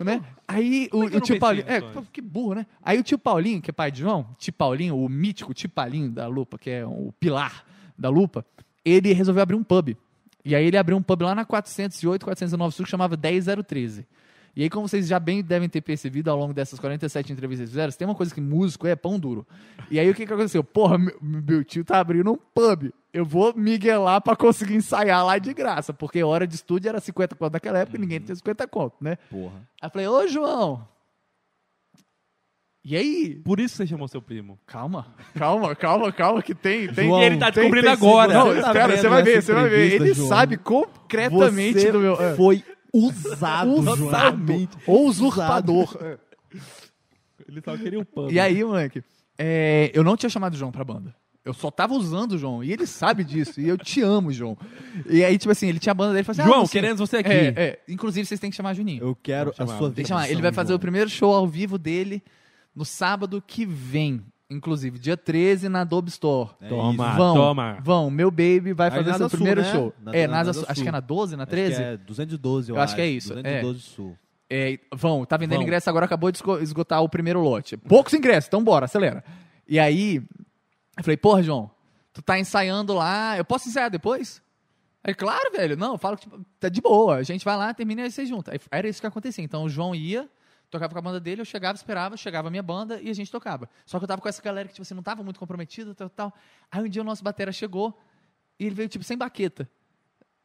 né? 0.00 0.24
Aí 0.46 0.88
o, 0.92 1.02
é 1.02 1.04
eu 1.04 1.08
o 1.08 1.10
não 1.10 1.20
tio 1.20 1.20
pensei 1.20 1.38
Paulinho. 1.38 1.64
É, 1.68 1.80
nisso 1.80 1.92
pô, 1.92 1.98
antes? 2.00 2.10
que 2.10 2.20
burro, 2.20 2.54
né? 2.54 2.66
Aí 2.82 2.98
o 2.98 3.02
tio 3.02 3.18
Paulinho, 3.18 3.62
que 3.62 3.70
é 3.70 3.72
pai 3.72 3.90
de 3.90 4.00
João, 4.00 4.26
tio 4.38 4.52
Paulinho, 4.52 4.96
o 4.96 5.08
mítico 5.08 5.54
tio 5.54 5.68
Paulinho 5.68 6.10
da 6.10 6.26
Lupa, 6.26 6.58
que 6.58 6.70
é 6.70 6.84
o 6.84 7.12
pilar 7.18 7.64
da 7.98 8.08
Lupa, 8.08 8.44
ele 8.84 9.12
resolveu 9.12 9.42
abrir 9.42 9.56
um 9.56 9.64
pub. 9.64 9.96
E 10.44 10.54
aí 10.54 10.66
ele 10.66 10.76
abriu 10.76 10.96
um 10.96 11.02
pub 11.02 11.22
lá 11.22 11.34
na 11.34 11.44
408, 11.44 12.24
409 12.24 12.74
Sul, 12.74 12.84
que 12.84 12.90
chamava 12.90 13.16
10013. 13.16 14.06
E 14.56 14.62
aí, 14.62 14.70
como 14.70 14.86
vocês 14.88 15.06
já 15.08 15.18
bem 15.18 15.42
devem 15.42 15.68
ter 15.68 15.80
percebido 15.80 16.30
ao 16.30 16.38
longo 16.38 16.54
dessas 16.54 16.78
47 16.78 17.32
entrevistas 17.32 17.68
que 17.68 17.72
fizeram, 17.72 17.92
tem 17.92 18.06
uma 18.06 18.14
coisa 18.14 18.32
que 18.32 18.40
músico 18.40 18.86
é 18.86 18.94
pão 18.94 19.18
duro. 19.18 19.44
E 19.90 19.98
aí 19.98 20.08
o 20.08 20.14
que, 20.14 20.24
que 20.24 20.32
aconteceu? 20.32 20.62
Porra, 20.62 20.96
meu, 20.96 21.16
meu 21.20 21.64
tio 21.64 21.84
tá 21.84 21.98
abrindo 21.98 22.30
um 22.32 22.36
pub. 22.36 22.90
Eu 23.12 23.24
vou 23.24 23.52
miguelar 23.56 24.20
pra 24.20 24.36
conseguir 24.36 24.74
ensaiar 24.76 25.24
lá 25.24 25.38
de 25.38 25.52
graça, 25.54 25.92
porque 25.92 26.22
hora 26.22 26.46
de 26.46 26.54
estúdio 26.54 26.88
era 26.88 27.00
50 27.00 27.34
conto 27.34 27.52
naquela 27.52 27.78
época 27.80 27.96
e 27.96 28.00
ninguém 28.00 28.20
tinha 28.20 28.34
50 28.36 28.66
conto, 28.68 28.94
né? 29.00 29.16
Porra. 29.30 29.56
Aí 29.82 29.86
eu 29.86 29.90
falei, 29.90 30.06
ô 30.08 30.26
João. 30.28 30.86
E 32.84 32.94
aí? 32.96 33.36
Por 33.42 33.58
isso 33.58 33.76
você 33.76 33.86
chamou 33.86 34.06
seu 34.06 34.20
primo. 34.20 34.58
Calma, 34.66 35.06
calma, 35.34 35.74
calma, 35.74 36.12
calma, 36.12 36.42
que 36.42 36.54
tem. 36.54 36.86
tem 36.92 37.06
João, 37.08 37.22
E 37.22 37.24
ele 37.24 37.38
tá 37.38 37.46
tem- 37.50 37.62
descobrindo 37.62 37.86
tem 37.86 37.92
agora. 37.94 38.34
Não, 38.34 38.46
Você 38.48 38.60
tá 38.60 38.72
você 38.88 39.08
vai 39.08 39.22
ver, 39.22 39.42
você 39.42 39.54
vai 39.54 39.68
ver. 39.70 39.92
Ele 39.94 40.12
João? 40.12 40.28
sabe 40.28 40.56
concretamente 40.58 41.80
Você 41.80 41.90
do 41.92 41.98
meu. 42.00 42.20
é, 42.20 42.34
foi 42.36 42.62
usado, 42.94 43.72
usado, 43.74 44.68
ou 44.86 45.06
usurpador. 45.06 45.96
É. 46.00 46.18
Ele 47.48 47.60
só 47.60 47.76
queria 47.76 47.98
um 47.98 48.04
pano. 48.04 48.30
E 48.30 48.38
aí, 48.38 48.62
moleque, 48.62 49.02
é, 49.36 49.90
eu 49.92 50.04
não 50.04 50.16
tinha 50.16 50.30
chamado 50.30 50.54
o 50.54 50.56
João 50.56 50.70
pra 50.70 50.84
banda. 50.84 51.14
Eu 51.44 51.52
só 51.52 51.70
tava 51.70 51.92
usando 51.94 52.32
o 52.32 52.38
João. 52.38 52.64
E 52.64 52.72
ele 52.72 52.86
sabe 52.86 53.22
disso. 53.22 53.60
E 53.60 53.68
eu 53.68 53.76
te 53.76 54.00
amo, 54.00 54.32
João. 54.32 54.56
E 55.06 55.22
aí, 55.22 55.36
tipo 55.36 55.52
assim, 55.52 55.68
ele 55.68 55.78
tinha 55.78 55.90
a 55.90 55.94
banda 55.94 56.12
dele 56.12 56.22
e 56.22 56.24
falou 56.24 56.40
assim: 56.40 56.50
João, 56.50 56.64
ah, 56.64 56.68
queremos 56.68 57.00
você 57.00 57.18
aqui. 57.18 57.30
É, 57.30 57.54
é. 57.56 57.80
Inclusive, 57.86 58.24
vocês 58.24 58.40
têm 58.40 58.48
que 58.48 58.56
chamar 58.56 58.72
Juninho. 58.72 59.02
Eu 59.02 59.14
quero 59.14 59.50
a 59.50 59.52
chamar, 59.52 59.76
sua 59.76 59.90
tem 59.90 60.04
que 60.04 60.08
chamar. 60.08 60.30
Ele 60.30 60.40
vai 60.40 60.52
fazer 60.52 60.68
João. 60.68 60.76
o 60.76 60.80
primeiro 60.80 61.10
show 61.10 61.34
ao 61.34 61.46
vivo 61.46 61.76
dele 61.76 62.22
no 62.74 62.84
sábado 62.84 63.42
que 63.46 63.66
vem. 63.66 64.24
Inclusive, 64.54 64.98
dia 64.98 65.16
13 65.16 65.68
na 65.68 65.80
Adobe 65.82 66.08
Store. 66.10 66.50
É 66.60 66.68
Toma. 66.68 67.08
isso. 67.08 67.16
vão, 67.16 67.34
toma. 67.34 67.78
vão. 67.82 68.10
Meu 68.10 68.30
baby 68.30 68.72
vai 68.72 68.88
Aí 68.90 68.96
fazer 68.96 69.14
seu 69.14 69.28
Sul, 69.28 69.38
primeiro 69.38 69.62
né? 69.62 69.72
show. 69.72 69.92
Na- 70.00 70.14
é, 70.14 70.26
na 70.26 70.44
na 70.44 70.52
Sul. 70.52 70.64
acho 70.68 70.82
que 70.82 70.88
é 70.88 70.92
na 70.92 71.00
12, 71.00 71.36
na 71.36 71.42
Acho 71.42 71.50
13? 71.50 71.76
que 71.76 71.82
é 71.82 71.96
212, 71.96 72.70
eu, 72.70 72.76
Eu 72.76 72.82
acho 72.82 72.94
que 72.94 73.00
é 73.00 73.06
isso, 73.06 73.32
é. 73.32 73.36
212 73.42 73.80
Sul. 73.80 74.16
É, 74.48 74.78
vão, 74.94 75.24
tá 75.24 75.36
vendendo 75.36 75.56
Vão. 75.58 75.62
ingresso 75.64 75.88
agora, 75.90 76.04
acabou 76.06 76.30
de 76.30 76.38
esgo- 76.38 76.58
esgotar 76.58 77.02
o 77.02 77.08
primeiro 77.08 77.40
lote. 77.40 77.76
Poucos 77.76 78.12
ingressos, 78.14 78.46
então 78.48 78.62
bora, 78.62 78.84
acelera. 78.84 79.24
E 79.66 79.78
aí, 79.80 80.16
eu 80.96 81.02
falei, 81.02 81.16
porra, 81.16 81.42
João, 81.42 81.70
tu 82.12 82.22
tá 82.22 82.38
ensaiando 82.38 82.92
lá, 82.94 83.36
eu 83.38 83.44
posso 83.44 83.68
ensaiar 83.68 83.90
depois? 83.90 84.40
Aí, 85.02 85.14
claro, 85.14 85.50
velho, 85.52 85.76
não, 85.76 85.98
fala 85.98 86.16
que 86.16 86.22
tipo, 86.22 86.40
tá 86.60 86.68
de 86.68 86.80
boa, 86.80 87.16
a 87.16 87.22
gente 87.22 87.44
vai 87.44 87.56
lá, 87.56 87.74
termina 87.74 88.02
e 88.02 88.04
aí 88.04 88.10
você 88.10 88.24
junta. 88.24 88.52
Aí, 88.52 88.60
era 88.70 88.88
isso 88.88 89.00
que 89.00 89.06
acontecia. 89.06 89.42
Então 89.44 89.64
o 89.64 89.68
João 89.68 89.94
ia, 89.94 90.28
tocava 90.74 90.92
com 90.92 90.98
a 90.98 91.02
banda 91.02 91.20
dele, 91.20 91.40
eu 91.40 91.44
chegava, 91.44 91.76
esperava, 91.76 92.16
chegava 92.16 92.48
a 92.48 92.50
minha 92.50 92.62
banda 92.62 93.00
e 93.00 93.08
a 93.08 93.12
gente 93.14 93.30
tocava. 93.30 93.68
Só 93.86 93.98
que 93.98 94.04
eu 94.04 94.08
tava 94.08 94.20
com 94.20 94.28
essa 94.28 94.42
galera 94.42 94.66
que, 94.66 94.74
tipo 94.74 94.82
assim, 94.82 94.94
não 94.94 95.02
tava 95.02 95.22
muito 95.22 95.38
comprometida, 95.38 95.94
tal, 95.94 96.10
tal. 96.10 96.34
Aí 96.70 96.82
um 96.82 96.88
dia 96.88 97.00
o 97.00 97.04
nosso 97.04 97.22
batera 97.22 97.52
chegou 97.52 97.96
e 98.58 98.66
ele 98.66 98.74
veio, 98.74 98.88
tipo, 98.88 99.04
sem 99.04 99.16
baqueta. 99.16 99.68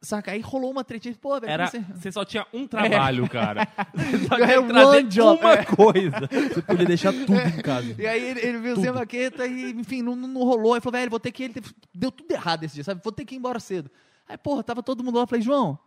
Saca? 0.02 0.30
Aí 0.30 0.40
rolou 0.40 0.70
uma 0.70 0.82
tretinha, 0.82 1.14
pô, 1.20 1.38
velho, 1.38 1.52
Era, 1.52 1.66
você... 1.66 1.80
você 1.80 2.12
só 2.12 2.24
tinha 2.24 2.46
um 2.54 2.66
trabalho, 2.66 3.28
cara. 3.28 3.68
Você 3.92 4.26
só 4.26 4.36
É 4.36 4.46
tinha 4.46 4.88
one 4.88 5.02
job, 5.08 5.40
uma 5.42 5.52
é. 5.52 5.64
coisa. 5.64 6.16
Você 6.54 6.62
podia 6.62 6.86
deixar 6.86 7.12
tudo 7.12 7.34
em 7.34 7.60
casa. 7.60 7.94
E 7.98 8.06
aí 8.06 8.24
ele, 8.30 8.40
ele 8.40 8.58
veio 8.58 8.76
sem 8.76 8.90
baqueta 8.90 9.46
e, 9.46 9.72
enfim, 9.72 10.00
não, 10.00 10.16
não, 10.16 10.42
rolou. 10.42 10.72
Aí 10.72 10.80
falou, 10.80 10.98
velho, 10.98 11.10
vou 11.10 11.20
ter 11.20 11.32
que 11.32 11.42
ir. 11.44 11.50
Ele 11.50 11.62
deu 11.94 12.10
tudo 12.10 12.30
errado 12.30 12.64
esse 12.64 12.76
dia, 12.76 12.84
sabe? 12.84 13.02
Vou 13.04 13.12
ter 13.12 13.26
que 13.26 13.34
ir 13.34 13.38
embora 13.38 13.60
cedo. 13.60 13.90
Aí, 14.26 14.38
porra, 14.38 14.62
tava 14.62 14.82
todo 14.82 15.04
mundo 15.04 15.16
lá. 15.16 15.24
Eu 15.24 15.26
falei, 15.26 15.42
João, 15.42 15.78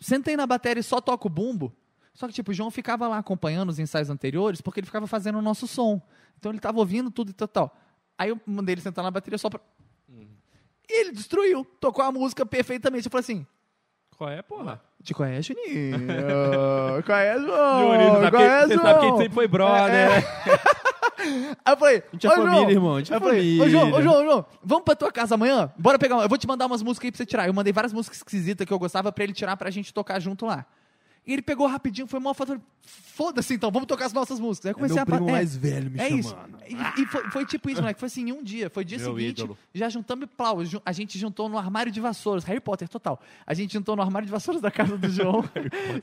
sentei 0.00 0.36
na 0.36 0.46
bateria 0.46 0.80
e 0.80 0.84
só 0.84 1.00
toca 1.00 1.28
o 1.28 1.30
bumbo. 1.30 1.72
Só 2.14 2.26
que, 2.26 2.32
tipo, 2.34 2.50
o 2.50 2.54
João 2.54 2.70
ficava 2.70 3.06
lá 3.08 3.18
acompanhando 3.18 3.70
os 3.70 3.78
ensaios 3.78 4.10
anteriores 4.10 4.60
porque 4.60 4.80
ele 4.80 4.86
ficava 4.86 5.06
fazendo 5.06 5.38
o 5.38 5.42
nosso 5.42 5.66
som. 5.66 6.00
Então 6.38 6.50
ele 6.52 6.58
tava 6.60 6.78
ouvindo 6.78 7.10
tudo 7.10 7.30
e 7.30 7.32
tal, 7.32 7.48
tal. 7.48 7.76
Aí 8.18 8.28
eu 8.30 8.40
mandei 8.46 8.74
ele 8.74 8.80
sentar 8.82 9.02
na 9.04 9.10
bateria 9.10 9.38
só 9.38 9.48
pra. 9.48 9.60
E 10.88 11.00
ele 11.00 11.12
destruiu. 11.12 11.64
Tocou 11.80 12.04
a 12.04 12.10
música 12.10 12.44
perfeitamente. 12.44 13.06
Eu 13.06 13.10
falei 13.10 13.22
assim. 13.22 13.46
Qual 14.16 14.28
é, 14.28 14.42
porra? 14.42 14.82
Te 15.02 15.14
conhece, 15.14 15.54
Juninho? 15.54 15.96
conhece, 17.06 17.46
João? 17.46 17.92
Juninho, 17.92 18.10
você 18.12 18.24
que, 18.26 18.30
Conhece, 18.32 18.66
você 18.68 18.74
sabe 18.74 18.82
que 18.82 18.88
a 18.88 18.92
gente 18.92 19.08
João? 19.08 19.16
sempre 19.18 19.34
foi 19.34 19.48
brother. 19.48 19.92
né? 19.92 20.24
Aí 21.64 21.72
eu 21.74 21.76
falei, 21.76 21.96
A 21.98 22.12
gente 22.12 22.26
é 22.26 22.30
"Ô, 22.30 22.32
família, 22.32 22.54
João." 22.60 22.70
irmão, 22.70 22.94
a 22.96 22.98
gente 22.98 23.12
é 23.14 23.20
família. 23.20 23.64
Ô, 23.64 23.68
João, 23.68 23.92
ô, 23.92 24.02
João, 24.02 24.24
João, 24.24 24.46
vamos 24.62 24.84
pra 24.84 24.94
tua 24.96 25.12
casa 25.12 25.34
amanhã? 25.36 25.70
Bora 25.78 25.98
pegar 25.98 26.16
uma. 26.16 26.24
Eu 26.24 26.28
vou 26.28 26.36
te 26.38 26.46
mandar 26.46 26.66
umas 26.66 26.82
músicas 26.82 27.06
aí 27.06 27.12
pra 27.12 27.18
você 27.18 27.26
tirar. 27.26 27.46
Eu 27.46 27.54
mandei 27.54 27.72
várias 27.72 27.92
músicas 27.92 28.18
esquisitas 28.18 28.66
que 28.66 28.72
eu 28.72 28.78
gostava 28.78 29.10
pra 29.12 29.24
ele 29.24 29.32
tirar 29.32 29.56
pra 29.56 29.70
gente 29.70 29.92
tocar 29.94 30.18
junto 30.20 30.44
lá. 30.46 30.66
E 31.26 31.32
ele 31.32 31.42
pegou 31.42 31.66
rapidinho, 31.66 32.06
foi 32.06 32.18
mó 32.18 32.32
foto. 32.34 32.60
Foda-se 32.82 33.52
então, 33.54 33.70
vamos 33.70 33.86
tocar 33.86 34.06
as 34.06 34.12
nossas 34.12 34.40
músicas. 34.40 34.66
Aí 34.66 34.70
eu 34.70 34.72
É 34.72 34.74
comecei 34.74 34.94
meu 34.96 35.02
a 35.02 35.06
primo 35.06 35.28
é, 35.28 35.32
mais 35.32 35.54
velho 35.54 35.90
me 35.90 36.00
é 36.00 36.08
isso. 36.08 36.30
chamando. 36.30 36.56
E, 36.66 37.02
e 37.02 37.06
foi, 37.06 37.30
foi 37.30 37.46
tipo 37.46 37.68
isso, 37.68 37.80
moleque. 37.80 38.00
Foi 38.00 38.06
assim, 38.06 38.28
em 38.28 38.32
um 38.32 38.42
dia. 38.42 38.70
Foi 38.70 38.84
dia 38.84 38.98
Meu 38.98 39.14
seguinte, 39.14 39.40
ídolo. 39.42 39.58
já 39.74 39.88
juntamos 39.90 40.26
plau. 40.36 40.58
A 40.84 40.92
gente 40.92 41.18
juntou 41.18 41.48
no 41.48 41.58
armário 41.58 41.92
de 41.92 42.00
vassouras. 42.00 42.42
Harry 42.44 42.58
Potter, 42.60 42.88
total. 42.88 43.20
A 43.46 43.52
gente 43.52 43.74
juntou 43.74 43.94
no 43.94 44.02
armário 44.02 44.24
de 44.26 44.32
vassouras 44.32 44.62
da 44.62 44.70
casa 44.70 44.96
do 44.96 45.08
João. 45.12 45.44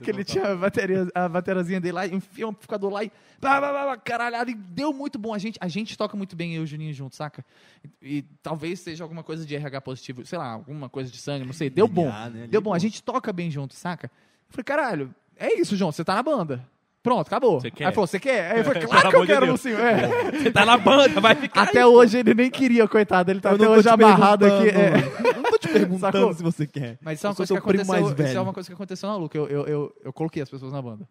que 0.02 0.10
ele 0.12 0.24
tinha 0.24 0.52
a, 0.52 0.56
bateria, 0.56 1.08
a 1.16 1.28
bateriazinha 1.28 1.82
dele 1.82 1.94
lá, 1.94 2.06
enfiou 2.08 2.50
um 2.50 2.52
amplificador 2.52 2.92
lá 2.94 3.04
e. 3.04 3.10
Pá, 3.42 3.60
pá, 3.60 3.74
pá, 3.74 3.98
caralhado. 3.98 4.52
E 4.52 4.54
deu 4.54 4.94
muito 4.94 5.18
bom. 5.18 5.34
A 5.34 5.40
gente, 5.40 5.58
a 5.60 5.68
gente 5.68 5.98
toca 5.98 6.16
muito 6.16 6.36
bem, 6.36 6.54
eu 6.54 6.62
e 6.62 6.64
o 6.64 6.68
Juninho 6.68 6.94
juntos, 6.94 7.18
saca? 7.18 7.44
E, 8.02 8.18
e 8.20 8.22
talvez 8.44 8.80
seja 8.80 9.04
alguma 9.04 9.24
coisa 9.24 9.46
de 9.46 9.56
RH 9.56 9.82
positivo, 9.82 10.26
sei 10.26 10.38
lá, 10.38 10.52
alguma 10.52 10.88
coisa 10.88 11.12
de 11.12 11.18
sangue, 11.18 11.44
não 11.46 11.54
sei. 11.54 11.70
Deu 11.72 11.88
bom. 11.88 12.08
Né? 12.30 12.48
Deu 12.50 12.62
bom. 12.62 12.74
A 12.74 12.80
gente 12.80 13.02
toca 13.02 13.34
bem 13.34 13.50
junto, 13.50 13.74
saca? 13.74 14.10
Eu 14.50 14.52
falei, 14.52 14.64
caralho, 14.64 15.16
é 15.38 15.60
isso, 15.60 15.76
João. 15.76 15.92
Você 15.92 16.04
tá 16.04 16.16
na 16.16 16.24
banda. 16.24 16.66
Pronto, 17.04 17.28
acabou. 17.28 17.62
Você 17.62 17.72
quer? 17.72 17.86
Aí 17.86 17.94
falou, 17.94 18.08
você 18.08 18.20
quer? 18.20 18.52
Aí 18.52 18.60
eu 18.60 18.66
falei, 18.66 18.82
claro 18.88 19.10
que 19.10 19.16
eu 19.16 19.26
quero. 19.26 19.46
Lucinho. 19.52 19.78
É. 19.80 20.32
Você 20.32 20.52
tá 20.52 20.66
na 20.66 20.78
banda, 20.78 21.22
vai 21.22 21.36
ficar. 21.36 21.64
Até 21.64 21.86
hoje 21.86 22.18
ele 22.18 22.34
nem 22.34 22.50
queria, 22.52 22.88
coitado. 22.88 23.32
Ele 23.32 23.40
tá 23.40 23.52
Eu 23.52 23.56
até 23.56 23.70
hoje 23.70 23.88
amarrado 23.88 24.46
aqui. 24.46 24.70
é. 24.70 24.94
Eu 25.36 25.42
não 25.42 25.52
tô 25.52 25.58
te 25.58 25.68
perguntando 25.72 26.18
Sacou? 26.18 26.34
se 26.34 26.44
você 26.44 26.68
quer. 26.68 26.98
Mas 27.02 27.20
isso 27.20 27.28
é 27.28 27.30
uma 27.30 27.34
Eu 27.34 27.36
coisa 27.38 27.54
que 27.54 27.60
aconteceu. 27.60 28.26
Isso 28.26 28.38
é 28.38 28.42
uma 28.42 28.54
coisa 28.54 28.70
que 28.70 28.74
aconteceu 28.74 29.10
na 29.10 29.16
Luca. 29.16 29.38
Eu, 29.38 29.48
eu, 29.48 29.66
eu, 29.68 29.96
eu 30.04 30.14
coloquei 30.14 30.42
as 30.42 30.50
pessoas 30.50 30.74
na 30.74 30.82
banda. 30.82 31.08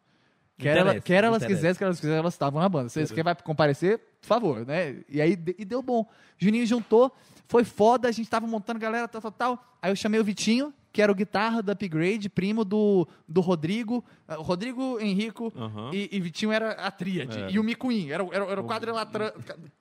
Quer, 0.59 0.77
ela, 0.79 1.01
quer 1.01 1.23
elas 1.23 1.45
quisessem, 1.45 1.79
quer 1.79 1.85
elas 1.85 2.01
quisessem, 2.01 2.19
elas 2.19 2.35
estavam 2.35 2.61
na 2.61 2.69
banda. 2.69 2.89
Se 2.89 3.07
você 3.07 3.23
vai 3.23 3.35
comparecer, 3.35 3.99
por 4.21 4.27
favor, 4.27 4.67
né? 4.67 4.97
E 5.09 5.21
aí 5.21 5.33
e 5.59 5.65
deu 5.65 5.83
bom. 5.83 6.07
Juninho 6.39 6.67
juntou, 6.67 7.13
foi 7.47 7.63
foda, 7.63 8.09
a 8.09 8.13
gente 8.13 8.29
tava 8.29 8.47
montando 8.47 8.79
galera, 8.81 9.07
tal, 9.07 9.21
tal, 9.21 9.33
tal. 9.33 9.65
Aí 9.83 9.91
eu 9.91 9.97
chamei 9.97 10.19
o 10.19 10.25
Vitinho, 10.25 10.73
que 10.97 11.03
era 11.03 11.13
o 11.13 11.15
guitarra 11.15 11.63
da 11.63 11.75
Upgrade, 11.75 12.27
primo 12.31 12.65
do, 12.65 13.07
do 13.29 13.43
Rodrigo. 13.43 14.03
Ah, 14.27 14.37
Rodrigo, 14.37 14.99
Henrico 14.99 15.53
Aham. 15.55 15.91
e, 15.93 16.09
e 16.11 16.19
Vitinho 16.23 16.51
era 16.51 16.71
a 16.73 16.91
tríade. 16.91 17.39
Era. 17.39 17.51
E 17.51 17.59
o 17.59 17.63
Micuim, 17.63 18.09
era, 18.09 18.25
o- 18.25 18.33
era, 18.33 18.47
era 18.47 18.61
o 18.63 18.65
quadrilátero. 18.67 19.31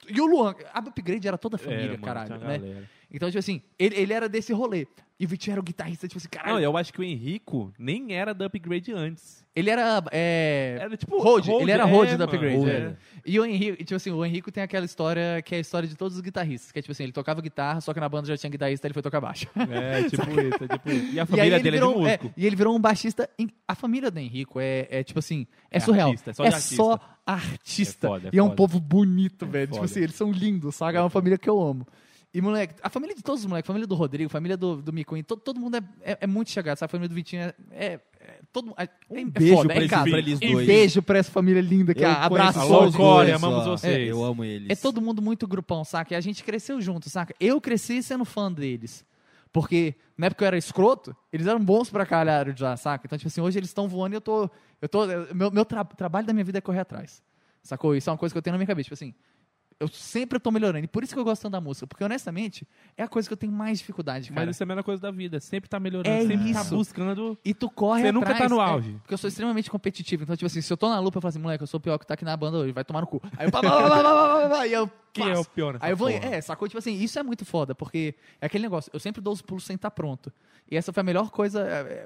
E 0.10 0.20
o 0.20 0.26
Luan. 0.26 0.54
A 0.74 0.80
Upgrade 0.80 1.26
era 1.26 1.38
toda 1.38 1.56
a 1.56 1.58
família, 1.60 1.92
mano, 1.92 2.04
caralho, 2.04 2.32
né? 2.38 2.58
galera. 2.60 2.90
Então, 3.16 3.30
tipo 3.30 3.40
assim, 3.40 3.62
ele, 3.80 3.96
ele 3.96 4.14
era 4.14 4.28
desse 4.30 4.52
rolê. 4.54 4.86
E 5.18 5.26
o 5.26 5.30
Vitinho 5.30 5.54
era 5.54 5.62
o 5.62 5.64
guitarrista, 5.64 6.10
tipo 6.10 6.18
assim, 6.18 6.28
caralho. 6.28 6.56
Não, 6.56 6.60
eu 6.62 6.76
acho 6.76 6.92
que 6.92 7.00
o 7.00 7.04
Henrico 7.04 7.72
nem 7.80 8.12
era 8.14 8.34
da 8.34 8.48
Upgrade 8.48 8.92
antes. 8.92 9.46
Ele 9.56 9.70
era. 9.70 10.04
É... 10.12 10.78
Era 10.82 10.98
tipo. 10.98 11.18
Road, 11.18 11.50
ele 11.50 11.72
era 11.72 11.86
Road 11.86 12.18
da 12.18 12.28
mano. 12.28 12.38
Upgrade. 12.38 12.70
É. 12.70 12.96
E 13.26 13.40
o 13.40 13.46
Henrico, 13.46 13.78
tipo 13.78 13.96
assim, 13.96 14.12
o 14.12 14.26
Henrico 14.26 14.52
tem 14.52 14.62
aquela 14.62 14.86
história 14.86 15.42
que 15.42 15.56
é 15.56 15.58
a 15.60 15.62
história 15.62 15.88
de 15.88 15.96
todos 15.96 16.16
os 16.18 16.22
guitarristas. 16.22 16.74
Que 16.74 16.80
é 16.80 16.82
tipo 16.82 16.92
assim, 16.92 17.04
ele 17.04 17.14
tocava 17.14 17.40
guitarra, 17.42 17.80
só 17.80 17.94
que 17.94 18.00
na 18.02 18.10
banda 18.10 18.28
já 18.28 18.36
tinha 18.36 18.50
guitarrista, 18.50 18.86
ele 18.88 18.94
foi 18.94 19.02
tocar 19.02 19.22
baixo. 19.22 19.48
É, 19.56 20.04
tipo 20.10 20.22
isso, 20.42 20.64
é 20.66 20.68
tipo 20.68 20.92
isso. 20.92 21.14
E 21.14 21.20
a 21.22 21.24
E 21.24 21.26
família 21.26 21.56
ele 21.56 21.64
dele 21.64 21.78
virou, 21.78 21.92
é 21.92 21.96
de 21.96 22.02
músico. 22.04 22.26
é, 22.28 22.32
e 22.36 22.46
ele 22.46 22.56
virou 22.58 22.76
um 22.76 22.80
baixista. 22.82 23.30
em- 23.40 23.50
A 23.66 23.74
família 23.76 24.12
do 24.12 24.20
Henrico 24.20 24.60
é, 24.60 24.86
é 24.92 25.02
tipo 25.02 25.20
assim, 25.20 25.48
é, 25.72 25.78
É 25.78 25.80
surreal. 25.80 26.10
artista, 26.10 26.32
é 26.32 26.34
só 26.34 26.44
artista. 26.44 26.76
só 26.76 27.00
artista. 27.26 28.08
É 28.08 28.10
foda, 28.10 28.28
é 28.28 28.32
e 28.34 28.40
é 28.40 28.44
um 28.44 28.50
povo 28.54 28.82
bonito, 28.82 29.46
velho. 29.46 29.72
Tipo 29.72 29.86
assim, 29.86 30.02
eles 30.02 30.16
são 30.16 30.30
lindos, 30.30 30.76
sabe? 30.76 30.98
É 30.98 31.02
uma 31.02 31.10
família 31.10 31.38
que 31.38 31.50
eu 31.50 31.62
amo. 31.62 31.88
E, 32.38 32.42
moleque, 32.42 32.76
a 32.84 32.90
família 32.90 33.16
de 33.16 33.24
todos 33.24 33.40
os 33.42 33.46
moleques, 33.48 33.66
a 33.70 33.72
família 33.72 33.88
do 33.88 33.96
Rodrigo, 33.96 34.28
a 34.28 34.30
família 34.30 34.58
do, 34.58 34.82
do 34.82 34.92
Mico, 34.92 35.16
todo, 35.24 35.40
todo 35.40 35.58
mundo 35.58 35.78
é, 35.78 35.82
é, 36.02 36.18
é 36.22 36.28
muito 36.28 36.52
chegado, 36.52 36.78
sabe? 36.78 36.90
A 36.90 36.92
família 36.92 37.08
do 37.08 37.16
Vitinho 37.16 37.42
é. 37.44 37.54
é, 37.72 37.86
é 38.20 38.40
todo, 38.52 38.74
é, 38.78 38.90
Um 39.10 39.18
é 39.20 39.24
beijo 39.26 39.56
foda, 39.56 39.68
pra 39.70 39.76
é 39.76 39.78
em 39.78 39.80
eles- 39.82 39.90
casa. 39.92 40.10
pra 40.10 40.18
eles 40.20 40.40
Um 40.44 40.52
dois. 40.52 40.68
beijo 40.68 41.02
pra 41.02 41.18
essa 41.20 41.32
família 41.32 41.62
linda 41.62 41.94
que 41.94 42.04
abraça 42.04 42.60
Alô, 42.60 42.70
só 42.70 42.86
os 42.88 42.96
Core, 42.96 43.28
dois, 43.32 43.42
amamos 43.44 43.66
vocês. 43.66 44.10
Eu 44.10 44.22
amo 44.22 44.44
eles. 44.44 44.70
É 44.70 44.76
todo 44.76 45.00
mundo 45.02 45.22
muito 45.22 45.48
grupão, 45.48 45.86
saca? 45.86 46.14
E 46.14 46.18
a 46.18 46.20
gente 46.20 46.44
cresceu 46.44 46.82
junto, 46.82 47.10
saca? 47.10 47.34
Eu 47.40 47.62
cresci 47.62 48.04
sendo 48.04 48.26
fã 48.26 48.52
deles. 48.52 49.06
Porque 49.54 49.96
na 50.18 50.28
época 50.28 50.44
eu 50.44 50.48
era 50.48 50.58
escroto, 50.58 51.16
eles 51.32 51.48
eram 51.48 51.64
bons 51.64 51.90
pra 51.90 52.06
caralho 52.06 52.54
já, 52.58 52.76
saca? 52.76 53.08
Então, 53.08 53.18
tipo 53.18 53.30
assim, 53.30 53.40
hoje 53.40 53.58
eles 53.58 53.70
estão 53.70 53.88
voando 53.88 54.14
e 54.14 54.18
eu 54.18 54.22
tô. 54.22 54.50
Eu 54.82 54.90
tô 54.90 55.06
meu 55.34 55.50
meu 55.50 55.64
tra- 55.64 55.86
trabalho 55.86 56.28
da 56.28 56.34
minha 56.34 56.44
vida 56.44 56.58
é 56.58 56.62
correr 56.62 56.80
atrás. 56.82 57.24
Sacou? 57.64 57.96
Isso 57.96 58.10
é 58.10 58.12
uma 58.12 58.18
coisa 58.20 58.34
que 58.34 58.38
eu 58.38 58.42
tenho 58.42 58.52
na 58.54 58.58
minha 58.58 58.68
cabeça. 58.68 58.84
Tipo 58.84 58.96
assim, 58.96 59.16
eu 59.78 59.90
sempre 59.90 60.38
estou 60.38 60.54
melhorando. 60.54 60.86
E 60.86 60.88
por 60.88 61.04
isso 61.04 61.14
que 61.14 61.20
eu 61.20 61.24
gosto 61.24 61.42
tanto 61.42 61.52
da 61.52 61.60
música. 61.60 61.86
Porque, 61.86 62.02
honestamente, 62.02 62.66
é 62.96 63.04
a 63.04 63.08
coisa 63.10 63.28
que 63.28 63.34
eu 63.34 63.38
tenho 63.38 63.52
mais 63.52 63.80
dificuldade, 63.80 64.30
cara. 64.30 64.46
Mas 64.46 64.56
isso 64.56 64.64
é 64.64 64.66
a 64.66 64.68
mesma 64.68 64.84
coisa 64.84 65.02
da 65.02 65.12
vida. 65.12 65.38
Sempre 65.42 65.70
tá 65.70 65.80
melhorando, 65.82 66.16
é 66.16 66.22
sempre 66.22 66.54
tá 66.54 66.62
isso. 66.62 66.70
tá 66.70 66.76
buscando. 66.76 67.38
E 67.44 67.54
tu 67.54 67.70
corre 67.70 68.04
Você 68.04 68.08
atrás, 68.08 68.14
nunca 68.14 68.38
tá 68.38 68.48
no 68.48 68.62
é, 68.62 68.64
auge. 68.64 68.90
É, 68.92 68.98
porque 69.00 69.14
eu 69.14 69.18
sou 69.18 69.28
extremamente 69.28 69.70
competitivo. 69.70 70.24
Então, 70.24 70.36
tipo 70.38 70.46
assim, 70.46 70.62
se 70.62 70.72
eu 70.72 70.78
tô 70.78 70.88
na 70.88 70.98
lupa, 71.00 71.18
eu 71.18 71.22
falo 71.22 71.30
assim, 71.30 71.40
moleque, 71.40 71.64
eu 71.64 71.68
sou 71.68 71.78
o 71.78 71.82
pior 71.82 71.98
que 71.98 72.08
tá 72.08 72.14
aqui 72.14 72.24
na 72.24 72.38
banda 72.38 72.58
hoje, 72.58 72.72
vai 72.72 72.86
tomar 72.86 73.02
no 73.02 73.08
cu. 73.08 73.22
Aí 73.38 73.48
eu. 73.48 73.52
Blá, 73.52 73.62
blá, 73.62 74.48
blá, 74.48 74.68
e 74.68 74.72
eu 74.72 74.90
Quem 75.12 75.30
é 75.30 75.38
o 75.38 75.44
pior 75.44 75.74
nessa 75.74 75.86
Aí 75.86 75.92
eu 75.92 75.98
vou. 75.98 76.10
Porra. 76.10 76.36
É, 76.36 76.40
sacou? 76.40 76.70
Tipo 76.70 76.80
assim, 76.80 76.94
isso 76.94 77.20
é 77.20 77.24
muito 77.24 77.44
foda. 77.44 77.76
Porque 77.76 78.16
é 78.40 78.46
aquele 78.46 78.62
negócio. 78.62 78.90
Eu 78.94 79.00
sempre 79.02 79.22
dou 79.22 79.34
os 79.34 79.42
pulos 79.42 79.66
sem 79.66 79.76
estar 79.76 79.92
pronto. 79.92 80.32
E 80.72 80.78
essa 80.78 80.94
foi 80.94 81.02
a 81.02 81.04
melhor 81.04 81.30
coisa. 81.32 81.60
É, 81.62 81.82
é, 81.82 82.06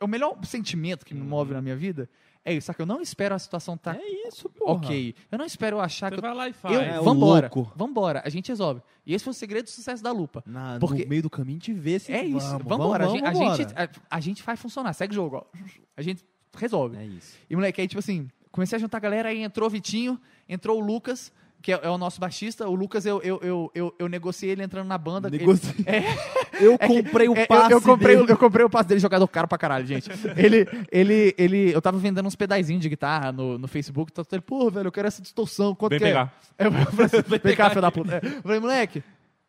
é 0.00 0.04
o 0.04 0.08
melhor 0.08 0.38
sentimento 0.44 1.04
que 1.04 1.12
me 1.12 1.20
uhum. 1.20 1.26
move 1.26 1.52
na 1.52 1.60
minha 1.60 1.76
vida 1.76 2.08
é 2.44 2.54
isso, 2.54 2.66
saca? 2.68 2.80
Eu 2.82 2.86
não 2.86 3.00
espero 3.02 3.34
a 3.34 3.38
situação 3.38 3.76
tá 3.76 3.94
É 3.96 4.28
isso, 4.28 4.48
porra. 4.48 4.72
ok. 4.72 5.14
Eu 5.30 5.38
não 5.38 5.44
espero 5.44 5.76
eu 5.76 5.80
achar 5.80 6.08
Você 6.08 6.14
que 6.14 6.18
eu... 6.18 6.22
vai 6.22 6.34
lá 6.34 6.48
e 6.48 6.52
faz. 6.54 6.74
eu 6.74 6.80
É, 6.80 6.98
vambora, 7.00 7.50
louco. 7.54 7.72
vambora, 7.76 8.22
a 8.24 8.28
gente 8.30 8.48
resolve. 8.48 8.80
E 9.04 9.12
esse 9.14 9.22
foi 9.24 9.30
o 9.32 9.34
segredo 9.34 9.64
do 9.64 9.70
sucesso 9.70 10.02
da 10.02 10.10
lupa. 10.10 10.42
Na, 10.46 10.78
Porque- 10.80 11.02
No 11.04 11.08
meio 11.10 11.22
do 11.22 11.28
caminho 11.30 11.58
te 11.58 11.72
vê 11.72 11.98
se 11.98 12.10
É 12.12 12.24
isso, 12.24 12.38
vamos, 12.48 12.64
vambora. 12.66 13.06
vamos, 13.06 13.22
a, 13.22 13.26
gente, 13.26 13.26
a, 13.28 13.32
vambora. 13.32 13.56
gente, 13.56 13.74
a, 13.76 13.88
a 14.16 14.20
gente 14.20 14.42
faz 14.42 14.58
funcionar, 14.60 14.92
segue 14.94 15.12
o 15.12 15.14
jogo. 15.14 15.36
ó. 15.36 15.58
A 15.96 16.00
gente 16.02 16.24
resolve. 16.56 16.96
É 16.96 17.04
isso. 17.04 17.36
E, 17.48 17.54
moleque, 17.54 17.80
aí, 17.80 17.86
tipo 17.86 17.98
assim, 17.98 18.26
comecei 18.50 18.76
a 18.76 18.80
juntar 18.80 18.96
a 18.96 19.00
galera, 19.00 19.28
aí 19.28 19.42
entrou 19.42 19.66
o 19.66 19.70
Vitinho, 19.70 20.18
entrou 20.48 20.80
o 20.80 20.84
Lucas, 20.84 21.30
que 21.62 21.72
é, 21.72 21.80
é 21.82 21.88
o 21.90 21.98
nosso 21.98 22.20
baixista. 22.20 22.68
O 22.68 22.74
Lucas, 22.74 23.04
eu, 23.06 23.20
eu, 23.22 23.38
eu, 23.42 23.70
eu, 23.74 23.94
eu 23.98 24.08
negociei 24.08 24.50
ele 24.50 24.62
entrando 24.62 24.86
na 24.88 24.96
banda. 24.98 25.28
Ele- 25.28 25.38
Negocia- 25.38 25.74
É, 25.86 26.00
Eu 26.60 26.74
é 26.74 26.78
que- 26.78 26.86
comprei 26.86 27.28
o 27.28 27.34
é, 27.36 27.42
eu- 27.42 27.46
passe 27.46 27.72
eu, 27.72 27.80
comprei, 27.82 28.16
o- 28.16 28.20
dele. 28.20 28.32
eu 28.32 28.36
comprei 28.38 28.64
o 28.64 28.70
passe 28.70 28.88
dele, 28.88 29.00
jogador 29.00 29.26
caro 29.28 29.46
pra 29.48 29.56
caralho, 29.58 29.86
gente. 29.86 30.10
Ele, 30.36 30.66
ele, 30.90 31.34
ele, 31.38 31.72
eu 31.74 31.80
tava 31.80 31.98
vendendo 31.98 32.26
uns 32.26 32.34
pedazinhos 32.36 32.82
de 32.82 32.88
guitarra 32.88 33.32
no, 33.32 33.56
no 33.58 33.66
Facebook, 33.68 34.12
tá 34.12 34.22
ele, 34.32 34.40
pô, 34.42 34.70
velho, 34.70 34.88
eu 34.88 34.92
quero 34.92 35.08
essa 35.08 35.22
distorção, 35.22 35.74
quanto 35.74 35.90
Vem 35.90 35.98
que 35.98 36.04
pegar. 36.06 36.34
é? 36.58 36.66
Eu 36.66 36.72
falei 36.72 37.06
assim, 37.06 37.16
vem 37.42 37.56
cá, 37.56 37.68
filho 37.70 37.80
da 37.82 37.90
puta. 37.90 38.16
É, 38.16 38.26
Eu 38.38 38.42
falei, 38.42 38.60
moleque, 38.60 39.02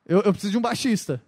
eu, 0.07 0.21
eu 0.21 0.31
preciso 0.31 0.51
de 0.51 0.57
um 0.57 0.61
baixista. 0.61 1.21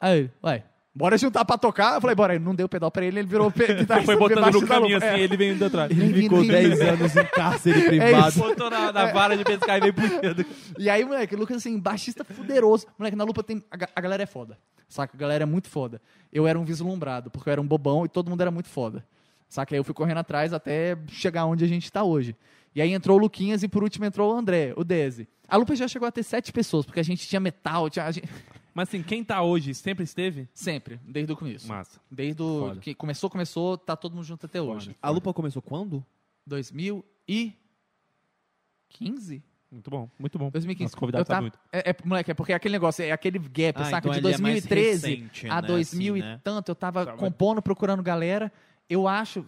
Aí, 0.00 0.18
ele, 0.20 0.30
vai, 0.40 0.64
bora 0.94 1.16
juntar 1.18 1.44
pra 1.44 1.56
tocar. 1.58 1.94
Eu 1.94 2.00
falei, 2.00 2.14
bora. 2.16 2.34
Ele 2.34 2.44
não 2.44 2.54
deu 2.54 2.68
pedal 2.68 2.90
pra 2.90 3.04
ele, 3.04 3.20
ele 3.20 3.28
virou 3.28 3.50
guitarrista. 3.52 4.02
Foi 4.02 4.16
botando 4.16 4.52
no 4.60 4.66
caminho 4.66 4.96
assim, 4.96 5.06
É. 5.06 5.20
ele 5.20 5.36
vem 5.36 5.50
indo 5.52 5.64
atrás. 5.64 5.90
Ele 5.90 6.22
ficou 6.22 6.38
bem-vindo. 6.44 6.76
10 6.78 6.80
anos 6.80 7.16
em 7.16 7.24
cárcere 7.24 7.82
privado. 7.86 8.28
isso. 8.28 8.38
Botou 8.38 8.70
na, 8.70 8.92
na 8.92 9.06
vara 9.12 9.36
de 9.36 9.44
pescar 9.44 9.78
e 9.78 9.80
vem 9.80 9.92
puxando. 9.92 10.46
E 10.78 10.90
aí, 10.90 11.04
moleque, 11.04 11.34
o 11.34 11.38
Lucas, 11.38 11.56
assim, 11.58 11.78
baixista 11.78 12.24
fuderoso. 12.24 12.86
Moleque, 12.98 13.16
na 13.16 13.24
lupa 13.24 13.42
tem. 13.42 13.62
A, 13.70 13.76
a 13.96 14.00
galera 14.00 14.22
é 14.22 14.26
foda. 14.26 14.58
Saca? 14.88 15.16
A 15.16 15.18
galera 15.20 15.42
é 15.44 15.46
muito 15.46 15.68
foda. 15.68 16.00
Eu 16.32 16.46
era 16.46 16.58
um 16.58 16.64
vislumbrado, 16.64 17.30
porque 17.30 17.48
eu 17.48 17.52
era 17.52 17.60
um 17.60 17.66
bobão 17.66 18.04
e 18.04 18.08
todo 18.08 18.28
mundo 18.28 18.40
era 18.40 18.50
muito 18.50 18.68
foda. 18.68 19.04
Saca? 19.48 19.74
Aí 19.74 19.78
eu 19.78 19.84
fui 19.84 19.94
correndo 19.94 20.18
atrás 20.18 20.52
até 20.52 20.96
chegar 21.08 21.44
onde 21.46 21.64
a 21.64 21.68
gente 21.68 21.90
tá 21.90 22.02
hoje. 22.04 22.36
E 22.74 22.80
aí 22.80 22.92
entrou 22.92 23.18
o 23.18 23.20
Luquinhas 23.20 23.62
e 23.62 23.68
por 23.68 23.82
último 23.82 24.04
entrou 24.04 24.32
o 24.32 24.36
André, 24.38 24.72
o 24.76 24.84
Deze. 24.84 25.26
A 25.48 25.56
lupa 25.56 25.74
já 25.74 25.88
chegou 25.88 26.06
a 26.06 26.12
ter 26.12 26.22
sete 26.22 26.52
pessoas, 26.52 26.86
porque 26.86 27.00
a 27.00 27.02
gente 27.02 27.26
tinha 27.26 27.40
metal, 27.40 27.90
tinha. 27.90 28.04
a 28.06 28.12
gente- 28.12 28.28
Mas 28.72 28.88
assim, 28.88 29.02
quem 29.02 29.24
tá 29.24 29.42
hoje 29.42 29.74
sempre 29.74 30.04
esteve? 30.04 30.48
Sempre, 30.54 31.00
desde 31.04 31.32
o 31.32 31.36
começo. 31.36 31.66
Massa. 31.66 32.00
Desde 32.08 32.40
o. 32.40 32.68
Foda. 32.68 32.80
que 32.80 32.94
começou, 32.94 33.28
começou, 33.28 33.76
tá 33.76 33.96
todo 33.96 34.14
mundo 34.14 34.24
junto 34.24 34.46
até 34.46 34.62
hoje. 34.62 34.94
A 35.02 35.10
lupa 35.10 35.34
começou 35.34 35.60
quando? 35.60 36.06
2015? 36.46 39.42
Muito 39.70 39.88
bom, 39.90 40.08
muito 40.18 40.38
bom. 40.38 40.50
2015. 40.50 40.84
Nosso 40.84 40.96
convidado 40.96 41.24
tava- 41.24 41.42
muito. 41.42 41.58
É, 41.72 41.90
é, 41.90 41.96
moleque, 42.04 42.30
é 42.30 42.34
porque 42.34 42.52
é 42.52 42.56
aquele 42.56 42.72
negócio, 42.72 43.04
é 43.04 43.12
aquele 43.12 43.38
gap, 43.38 43.80
Ah, 43.80 43.84
saca? 43.84 43.98
então 44.08 44.12
de 44.12 44.18
ele 44.18 44.34
é 44.34 44.38
mais 44.38 44.54
2013 44.64 45.08
recente, 45.14 45.48
a 45.48 45.62
né, 45.62 45.68
2000 45.68 46.14
assim, 46.14 46.22
e 46.22 46.24
né? 46.24 46.40
tanto, 46.42 46.70
eu 46.70 46.74
tava 46.74 47.04
Tá, 47.06 47.10
mas- 47.12 47.20
compondo, 47.20 47.62
procurando 47.62 48.02
galera. 48.02 48.52
Eu 48.90 49.06
acho. 49.06 49.44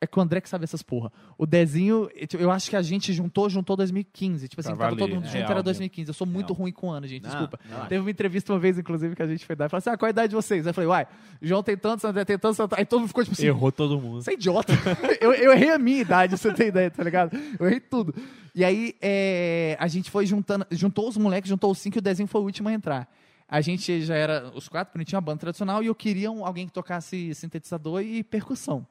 É 0.00 0.06
que 0.06 0.18
o 0.18 0.22
André 0.22 0.40
que 0.40 0.48
sabe 0.48 0.64
essas 0.64 0.82
porra. 0.82 1.12
O 1.38 1.46
Dezinho, 1.46 2.08
tipo, 2.26 2.42
eu 2.42 2.50
acho 2.50 2.68
que 2.68 2.76
a 2.76 2.82
gente 2.82 3.12
juntou, 3.12 3.48
juntou 3.48 3.76
2015. 3.76 4.48
Tipo 4.48 4.60
assim, 4.60 4.74
tava 4.74 4.96
todo 4.96 5.14
mundo 5.14 5.24
é 5.24 5.26
junto, 5.26 5.32
real 5.32 5.44
era 5.44 5.54
mesmo. 5.56 5.64
2015. 5.64 6.08
Eu 6.08 6.14
sou 6.14 6.26
muito 6.26 6.52
Real. 6.52 6.58
ruim 6.58 6.72
com 6.72 6.90
ano, 6.90 7.06
gente. 7.06 7.22
Não, 7.22 7.30
Desculpa. 7.30 7.60
não. 7.68 7.86
Teve 7.86 8.00
uma 8.00 8.10
entrevista 8.10 8.52
uma 8.52 8.58
vez, 8.58 8.78
inclusive, 8.78 9.14
que 9.14 9.22
a 9.22 9.26
gente 9.26 9.44
foi 9.44 9.54
dar 9.54 9.66
e 9.66 9.68
falou 9.68 9.78
assim: 9.78 9.90
ah, 9.90 9.98
qual 9.98 10.06
a 10.06 10.10
idade 10.10 10.30
de 10.30 10.34
vocês? 10.34 10.66
Aí 10.66 10.70
eu 10.70 10.74
falei, 10.74 10.88
uai, 10.88 11.06
João 11.42 11.62
tem 11.62 11.76
tantos, 11.76 12.04
André 12.04 12.24
tem 12.24 12.38
tantos. 12.38 12.58
Aí 12.72 12.86
todo 12.86 13.00
mundo 13.00 13.08
ficou 13.08 13.22
tipo 13.22 13.34
assim. 13.34 13.46
Errou 13.46 13.70
todo 13.70 14.00
mundo. 14.00 14.22
Você 14.22 14.30
é 14.30 14.34
idiota. 14.34 14.72
eu, 15.20 15.32
eu 15.34 15.52
errei 15.52 15.70
a 15.70 15.78
minha 15.78 16.00
idade, 16.00 16.36
você 16.36 16.52
tem 16.52 16.68
ideia, 16.68 16.90
tá 16.90 17.04
ligado? 17.04 17.36
Eu 17.58 17.66
errei 17.66 17.80
tudo. 17.80 18.14
E 18.54 18.64
aí, 18.64 18.96
é, 19.00 19.76
a 19.78 19.86
gente 19.86 20.10
foi 20.10 20.26
juntando, 20.26 20.66
juntou 20.70 21.08
os 21.08 21.16
moleques, 21.16 21.48
juntou 21.48 21.70
os 21.70 21.78
cinco 21.78 21.98
e 21.98 22.00
o 22.00 22.02
desenho 22.02 22.26
foi 22.26 22.40
o 22.40 22.44
último 22.44 22.68
a 22.68 22.72
entrar. 22.72 23.08
A 23.50 23.60
gente 23.60 24.02
já 24.02 24.14
era 24.14 24.50
os 24.54 24.68
quatro, 24.68 24.92
porque 24.92 25.04
tinha 25.04 25.16
uma 25.18 25.22
banda 25.24 25.40
tradicional, 25.40 25.82
e 25.82 25.86
eu 25.86 25.94
queria 25.94 26.30
um- 26.30 26.46
alguém 26.46 26.66
que 26.66 26.72
tocasse 26.72 27.34
sintetizador 27.34 28.00
e 28.00 28.22
percussão. 28.22 28.86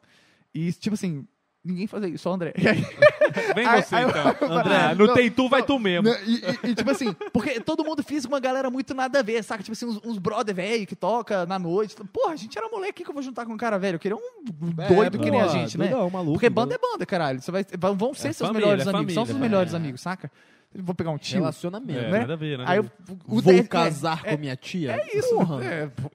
E, 0.53 0.73
tipo 0.73 0.95
assim, 0.95 1.25
ninguém 1.63 1.87
fazia 1.87 2.09
isso, 2.09 2.23
só 2.23 2.31
o 2.31 2.33
André. 2.33 2.53
Aí, 2.57 2.63
Vem 3.55 3.65
Aí- 3.65 3.81
você, 3.83 3.95
aí 3.95 4.03
eu- 4.03 4.09
então. 4.09 4.27
André, 4.57 4.75
Ah, 4.75 4.95
não, 4.95 5.05
não, 5.07 5.13
tem 5.13 5.29
tu, 5.31 5.47
vai 5.47 5.59
não, 5.61 5.67
tu 5.67 5.79
mesmo. 5.79 6.09
Não, 6.09 6.19
e, 6.23 6.35
e- 6.65 6.69
e, 6.71 6.75
tipo 6.75 6.89
assim, 6.91 7.13
porque 7.31 7.59
todo 7.61 7.85
mundo 7.85 8.01
fez 8.03 8.25
com 8.25 8.33
uma 8.33 8.39
galera 8.39 8.69
muito 8.69 8.93
nada 8.93 9.19
a 9.19 9.21
ver, 9.21 9.43
saca? 9.43 9.63
Tipo 9.63 9.73
assim, 9.73 9.85
uns, 9.85 10.01
uns 10.03 10.17
brother 10.17 10.53
velho 10.55 10.85
que 10.87 10.95
toca 10.95 11.45
na 11.45 11.57
noite. 11.59 11.95
Porra, 12.11 12.33
a 12.33 12.35
gente 12.35 12.57
era 12.57 12.67
moleque, 12.67 12.91
o 12.91 12.95
que 12.95 13.03
que 13.03 13.09
eu 13.09 13.13
vou 13.13 13.23
juntar 13.23 13.45
com 13.45 13.53
um 13.53 13.57
cara 13.57 13.77
velho? 13.77 13.95
Eu 13.95 13.99
queria 13.99 14.17
um 14.17 14.43
doido 14.89 15.19
que 15.19 15.29
nem 15.31 15.39
a 15.39 15.45
pô, 15.45 15.51
gente, 15.51 15.77
né? 15.77 15.87
doidão, 15.87 16.09
maluco, 16.09 16.33
Porque 16.33 16.49
banda 16.49 16.75
é 16.75 16.77
banda, 16.77 17.05
caralho. 17.05 17.39
Você 17.41 17.51
vai, 17.51 17.63
vão 17.95 18.13
ser 18.13 18.29
É 18.29 18.33
seus 18.33 18.47
família, 18.47 18.67
melhores 18.67 18.87
é 18.87 18.89
amigos. 18.89 19.13
São 19.13 19.25
seus 19.25 19.37
família, 19.37 19.49
melhores 19.49 19.73
é. 19.73 19.77
amigos, 19.77 20.01
saca? 20.01 20.31
Vou 20.75 20.93
pegar 20.93 21.11
um 21.11 21.17
tio. 21.17 21.39
Relacionamento. 21.39 21.99
É, 21.99 22.11
né? 22.11 22.19
nada 22.19 22.33
a 22.33 22.35
ver, 22.35 22.57
nada 22.57 22.71
Aí 22.71 22.77
eu, 22.77 22.85
o 23.27 23.41
Vou 23.41 23.53
de- 23.53 23.63
casar 23.63 24.21
é, 24.23 24.31
com 24.35 24.41
minha 24.41 24.55
tia? 24.55 24.93
É 24.93 25.17
isso. 25.17 25.35
Porra. 25.35 25.63
É, 25.63 25.87
pô. 25.87 26.11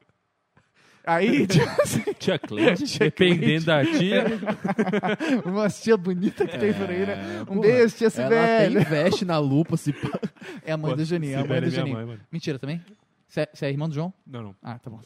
Aí, 1.06 1.44
tipo 1.48 1.82
assim, 1.82 2.02
Tia 2.18 2.38
Cleide, 2.38 2.84
Tia 2.86 2.98
dependendo 3.00 3.66
da 3.66 3.84
tia. 3.84 4.24
uma 5.44 5.68
tia 5.68 5.96
bonita 5.96 6.46
que 6.46 6.56
tem 6.56 6.72
por 6.72 6.88
aí, 6.88 7.04
né? 7.04 7.42
Um 7.42 7.44
porra. 7.44 7.60
beijo, 7.60 7.96
tia 7.96 8.08
Ela 8.16 8.26
até 8.26 8.64
Sibeli. 8.68 8.84
investe 8.86 9.24
na 9.24 9.38
lupa, 9.38 9.76
se 9.76 9.92
pá. 9.92 10.18
É 10.64 10.72
a 10.72 10.76
mãe 10.76 10.96
do 10.96 11.04
Juninho, 11.04 11.34
é 11.34 11.42
a 11.42 11.44
mãe 11.44 11.60
do 11.60 11.76
é 11.76 11.84
mano. 11.84 12.20
Mentira 12.32 12.58
também? 12.58 12.80
Você 13.34 13.40
é, 13.64 13.66
é 13.66 13.70
irmão 13.70 13.88
do 13.88 13.94
João? 13.96 14.14
Não, 14.24 14.42
não. 14.44 14.56
Ah, 14.62 14.78
tá 14.78 14.88
bom. 14.88 15.00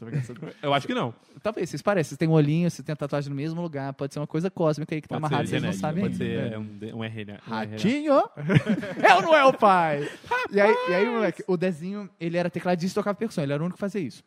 Eu 0.61 0.75
acho 0.75 0.87
que 0.87 0.93
não. 0.93 1.15
Talvez, 1.43 1.71
vocês 1.71 1.81
parecem. 1.81 2.11
Vocês 2.11 2.19
têm 2.19 2.29
um 2.29 2.33
olhinho, 2.33 2.71
vocês 2.71 2.85
têm 2.85 2.95
tatuagem 2.95 3.31
no 3.31 3.35
mesmo 3.37 3.63
lugar. 3.63 3.95
Pode 3.95 4.13
ser 4.13 4.21
uma 4.21 4.27
coisa 4.27 4.51
cósmica 4.51 4.95
aí 4.95 5.01
que 5.01 5.09
tá 5.09 5.19
Pode 5.19 5.27
amarrado, 5.33 5.49
vocês 5.49 5.63
não 5.63 5.73
sabem 5.73 6.03
Pode 6.03 6.23
ainda. 6.23 6.49
ser 6.51 6.53
É. 6.53 6.59
um, 6.59 6.99
um 6.99 7.05
RNA. 7.05 7.39
Ratinho. 7.43 8.23
É 9.03 9.15
ou 9.15 9.23
não 9.23 9.35
é 9.35 9.43
o 9.47 9.53
pai? 9.55 10.07
E 10.51 10.61
aí, 10.61 10.75
e 10.91 10.95
aí, 10.95 11.07
moleque, 11.09 11.43
o 11.47 11.57
Dezinho, 11.57 12.11
ele 12.21 12.37
era 12.37 12.51
tecladista 12.51 12.99
e 12.99 13.01
tocava 13.01 13.17
percussão. 13.17 13.43
Ele 13.43 13.53
era 13.55 13.63
o 13.63 13.65
único 13.65 13.77
que 13.79 13.81
fazia 13.81 14.01
isso. 14.03 14.23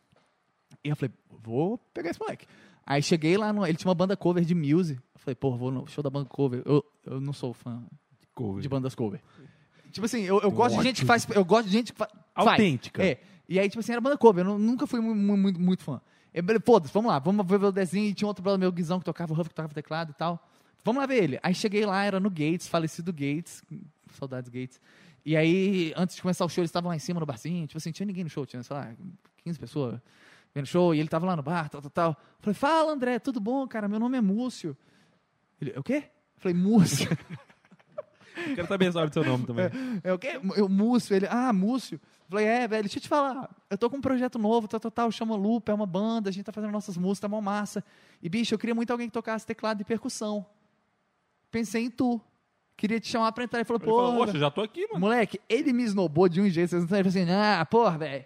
E 0.82 0.88
eu 0.88 0.96
falei, 0.96 1.14
vou 1.40 1.78
pegar 1.94 2.10
esse 2.10 2.18
moleque. 2.18 2.44
Aí 2.84 3.00
cheguei 3.04 3.36
lá, 3.36 3.52
no, 3.52 3.64
ele 3.64 3.76
tinha 3.76 3.88
uma 3.88 3.94
banda 3.94 4.16
cover 4.16 4.44
de 4.44 4.54
music. 4.54 4.98
Eu 5.14 5.20
falei, 5.20 5.36
pô, 5.36 5.56
vou 5.56 5.70
no 5.70 5.86
show 5.86 6.02
da 6.02 6.10
banda 6.10 6.28
cover. 6.28 6.60
Eu, 6.64 6.84
eu 7.06 7.20
não 7.20 7.32
sou 7.32 7.52
fã 7.54 7.84
de 8.60 8.68
bandas 8.68 8.96
cover. 8.96 9.20
Tipo 9.92 10.06
assim, 10.06 10.22
eu, 10.22 10.40
eu 10.40 10.50
gosto 10.50 10.76
de 10.78 10.82
gente 10.82 11.02
que 11.02 11.06
faz. 11.06 11.24
Eu 11.30 11.44
gosto 11.44 11.66
de 11.66 11.72
gente 11.72 11.92
que 11.92 11.98
fa, 11.98 12.08
faz. 12.34 12.48
Autêntica. 12.48 13.00
É. 13.04 13.20
E 13.52 13.58
aí, 13.58 13.68
tipo 13.68 13.80
assim, 13.80 13.92
era 13.92 14.00
banda 14.00 14.16
cover. 14.16 14.44
Eu 14.46 14.52
nu- 14.52 14.58
nunca 14.58 14.86
fui 14.86 15.00
mu- 15.00 15.14
mu- 15.14 15.36
muito, 15.36 15.60
muito 15.60 15.82
fã. 15.82 16.00
Eu 16.32 16.42
falei, 16.42 16.60
Foda-se, 16.64 16.92
vamos 16.94 17.10
lá, 17.10 17.18
vamos 17.18 17.46
ver 17.46 17.62
o 17.62 17.70
desenho. 17.72 18.08
E 18.08 18.14
tinha 18.14 18.26
outro 18.26 18.42
brother 18.42 18.58
meu, 18.58 18.72
Guizão, 18.72 18.98
que 18.98 19.04
tocava 19.04 19.32
o 19.32 19.36
Huff, 19.38 19.50
que 19.50 19.54
tocava 19.54 19.74
teclado 19.74 20.10
e 20.10 20.14
tal. 20.14 20.42
Vamos 20.84 21.00
lá 21.00 21.06
ver 21.06 21.22
ele. 21.22 21.38
Aí 21.42 21.54
cheguei 21.54 21.84
lá, 21.86 22.02
era 22.04 22.18
no 22.18 22.30
Gates, 22.30 22.66
falecido 22.68 23.12
Gates. 23.12 23.62
Saudades 24.12 24.48
Gates. 24.50 24.80
E 25.24 25.36
aí, 25.36 25.92
antes 25.96 26.16
de 26.16 26.22
começar 26.22 26.44
o 26.44 26.48
show, 26.48 26.62
eles 26.62 26.70
estavam 26.70 26.88
lá 26.88 26.96
em 26.96 26.98
cima 26.98 27.20
no 27.20 27.26
barzinho. 27.26 27.66
Tipo 27.66 27.78
assim, 27.78 27.92
tinha 27.92 28.06
ninguém 28.06 28.24
no 28.24 28.30
show, 28.30 28.44
tinha, 28.46 28.62
sei 28.62 28.74
lá, 28.76 28.92
15 29.44 29.58
pessoas 29.58 30.00
vendo 30.54 30.66
show. 30.66 30.94
E 30.94 30.98
ele 31.00 31.08
tava 31.08 31.26
lá 31.26 31.36
no 31.36 31.42
bar, 31.42 31.68
tal, 31.68 31.80
tal, 31.82 31.90
tal. 31.90 32.16
Falei, 32.40 32.54
fala, 32.54 32.92
André, 32.92 33.18
tudo 33.18 33.38
bom, 33.38 33.66
cara? 33.68 33.86
Meu 33.86 34.00
nome 34.00 34.16
é 34.18 34.20
Múcio. 34.20 34.76
Ele, 35.60 35.72
o 35.78 35.82
quê? 35.82 36.04
Falei, 36.38 36.56
Múcio. 36.56 37.08
Eu 38.48 38.54
quero 38.56 38.66
saber 38.66 38.90
sobre 38.92 39.10
o 39.10 39.12
seu 39.12 39.24
nome 39.24 39.46
também. 39.46 39.66
É 40.02 40.12
o 40.12 40.18
quê? 40.18 40.40
Eu, 40.56 40.68
Múcio. 40.68 41.14
Ele, 41.14 41.26
ah, 41.30 41.52
Múcio. 41.52 42.00
Falei, 42.32 42.46
é, 42.46 42.66
velho, 42.66 42.82
deixa 42.84 42.96
eu 42.98 43.02
te 43.02 43.08
falar. 43.08 43.50
Eu 43.68 43.76
tô 43.76 43.90
com 43.90 43.98
um 43.98 44.00
projeto 44.00 44.38
novo, 44.38 44.66
tal, 44.66 44.80
tal, 44.80 44.90
tal, 44.90 45.12
chama 45.12 45.36
Lupa, 45.36 45.70
é 45.70 45.74
uma 45.74 45.84
banda, 45.84 46.30
a 46.30 46.32
gente 46.32 46.46
tá 46.46 46.52
fazendo 46.52 46.70
nossas 46.70 46.96
músicas, 46.96 47.20
tá 47.20 47.28
mó 47.28 47.42
massa. 47.42 47.84
E, 48.22 48.28
bicho, 48.28 48.54
eu 48.54 48.58
queria 48.58 48.74
muito 48.74 48.90
alguém 48.90 49.06
que 49.06 49.12
tocasse 49.12 49.46
teclado 49.46 49.82
e 49.82 49.84
percussão. 49.84 50.46
Pensei 51.50 51.84
em 51.84 51.90
tu. 51.90 52.18
Queria 52.74 52.98
te 52.98 53.08
chamar 53.08 53.32
pra 53.32 53.44
entrar. 53.44 53.58
Ele 53.58 53.66
falou, 53.66 53.80
Ele 53.82 53.90
falou, 53.90 54.12
pô, 54.12 54.24
poxa, 54.24 54.38
já 54.38 54.50
tô 54.50 54.62
aqui, 54.62 54.86
mano. 54.86 55.00
moleque, 55.00 55.38
ele 55.46 55.74
me 55.74 55.82
esnobou 55.82 56.26
de 56.26 56.40
um 56.40 56.48
jeito, 56.48 56.70
vocês 56.70 56.82
não 56.82 56.88
sabem. 56.88 57.00
Ele 57.00 57.10
falou 57.10 57.24
assim, 57.24 57.60
ah, 57.60 57.66
porra, 57.66 57.98
velho, 57.98 58.24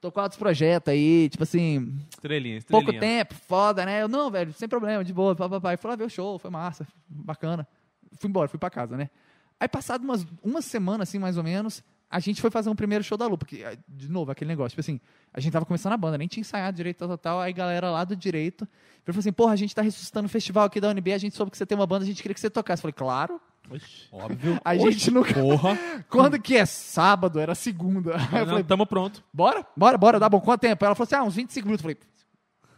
tô 0.00 0.12
com 0.12 0.20
outros 0.20 0.38
projetos 0.38 0.92
aí, 0.92 1.28
tipo 1.28 1.42
assim, 1.42 1.98
Estrelinha, 2.10 2.58
estrelinha. 2.58 2.84
pouco 2.86 2.92
tempo, 3.00 3.34
foda, 3.34 3.84
né? 3.84 4.02
Eu, 4.02 4.06
não, 4.08 4.30
velho, 4.30 4.52
sem 4.52 4.68
problema, 4.68 5.02
de 5.02 5.12
boa, 5.12 5.34
papai. 5.34 5.76
Fui 5.76 5.90
lá 5.90 5.96
ver 5.96 6.04
o 6.04 6.08
show, 6.08 6.38
foi 6.38 6.50
massa, 6.50 6.86
bacana. 7.08 7.66
Fui 8.20 8.30
embora, 8.30 8.48
fui 8.48 8.58
pra 8.58 8.70
casa, 8.70 8.96
né? 8.96 9.10
Aí, 9.58 9.66
passado 9.66 10.04
umas, 10.04 10.24
uma 10.44 10.62
semana, 10.62 11.02
assim, 11.02 11.18
mais 11.18 11.36
ou 11.36 11.42
menos, 11.42 11.82
a 12.10 12.20
gente 12.20 12.40
foi 12.40 12.50
fazer 12.50 12.70
um 12.70 12.74
primeiro 12.74 13.04
show 13.04 13.18
da 13.18 13.26
Lupa, 13.26 13.44
que, 13.44 13.64
ah, 13.64 13.76
de 13.88 14.08
novo, 14.08 14.30
aquele 14.30 14.48
negócio, 14.48 14.70
tipo 14.70 14.80
assim, 14.80 15.00
a 15.32 15.40
gente 15.40 15.52
tava 15.52 15.66
começando 15.66 15.92
a 15.92 15.96
banda, 15.96 16.16
nem 16.16 16.26
tinha 16.28 16.40
ensaiado 16.40 16.76
direito, 16.76 16.98
tal, 16.98 17.08
tal, 17.08 17.18
tal, 17.18 17.40
aí 17.40 17.52
galera 17.52 17.90
lá 17.90 18.04
do 18.04 18.16
direito, 18.16 18.66
falou 19.04 19.20
assim, 19.20 19.32
porra, 19.32 19.52
a 19.52 19.56
gente 19.56 19.74
tá 19.74 19.82
ressuscitando 19.82 20.26
o 20.26 20.28
festival 20.28 20.64
aqui 20.64 20.80
da 20.80 20.88
UNB, 20.88 21.12
a 21.12 21.18
gente 21.18 21.36
soube 21.36 21.50
que 21.50 21.58
você 21.58 21.66
tem 21.66 21.76
uma 21.76 21.86
banda, 21.86 22.04
a 22.04 22.06
gente 22.06 22.22
queria 22.22 22.34
que 22.34 22.40
você 22.40 22.50
tocasse. 22.50 22.80
Eu 22.80 22.82
falei, 22.82 22.94
claro, 22.94 23.40
Oxi. 23.70 24.08
Óbvio. 24.10 24.60
a 24.64 24.76
gente 24.76 25.10
nunca... 25.10 25.34
Porra. 25.34 25.78
Quando 26.08 26.40
que 26.40 26.56
é 26.56 26.64
sábado? 26.64 27.38
Era 27.38 27.54
segunda. 27.54 28.16
Aí 28.16 28.22
eu 28.32 28.38
Não, 28.40 28.46
falei, 28.46 28.64
tamo 28.64 28.86
pronto. 28.86 29.22
Bora, 29.32 29.66
bora, 29.76 29.98
bora, 29.98 30.18
dá 30.18 30.28
bom. 30.28 30.40
Quanto 30.40 30.60
tempo? 30.62 30.84
Ela 30.84 30.94
falou 30.94 31.06
assim, 31.06 31.14
ah, 31.16 31.22
uns 31.22 31.34
25 31.34 31.66
minutos. 31.66 31.84
Eu 31.84 31.94
falei, 31.94 31.98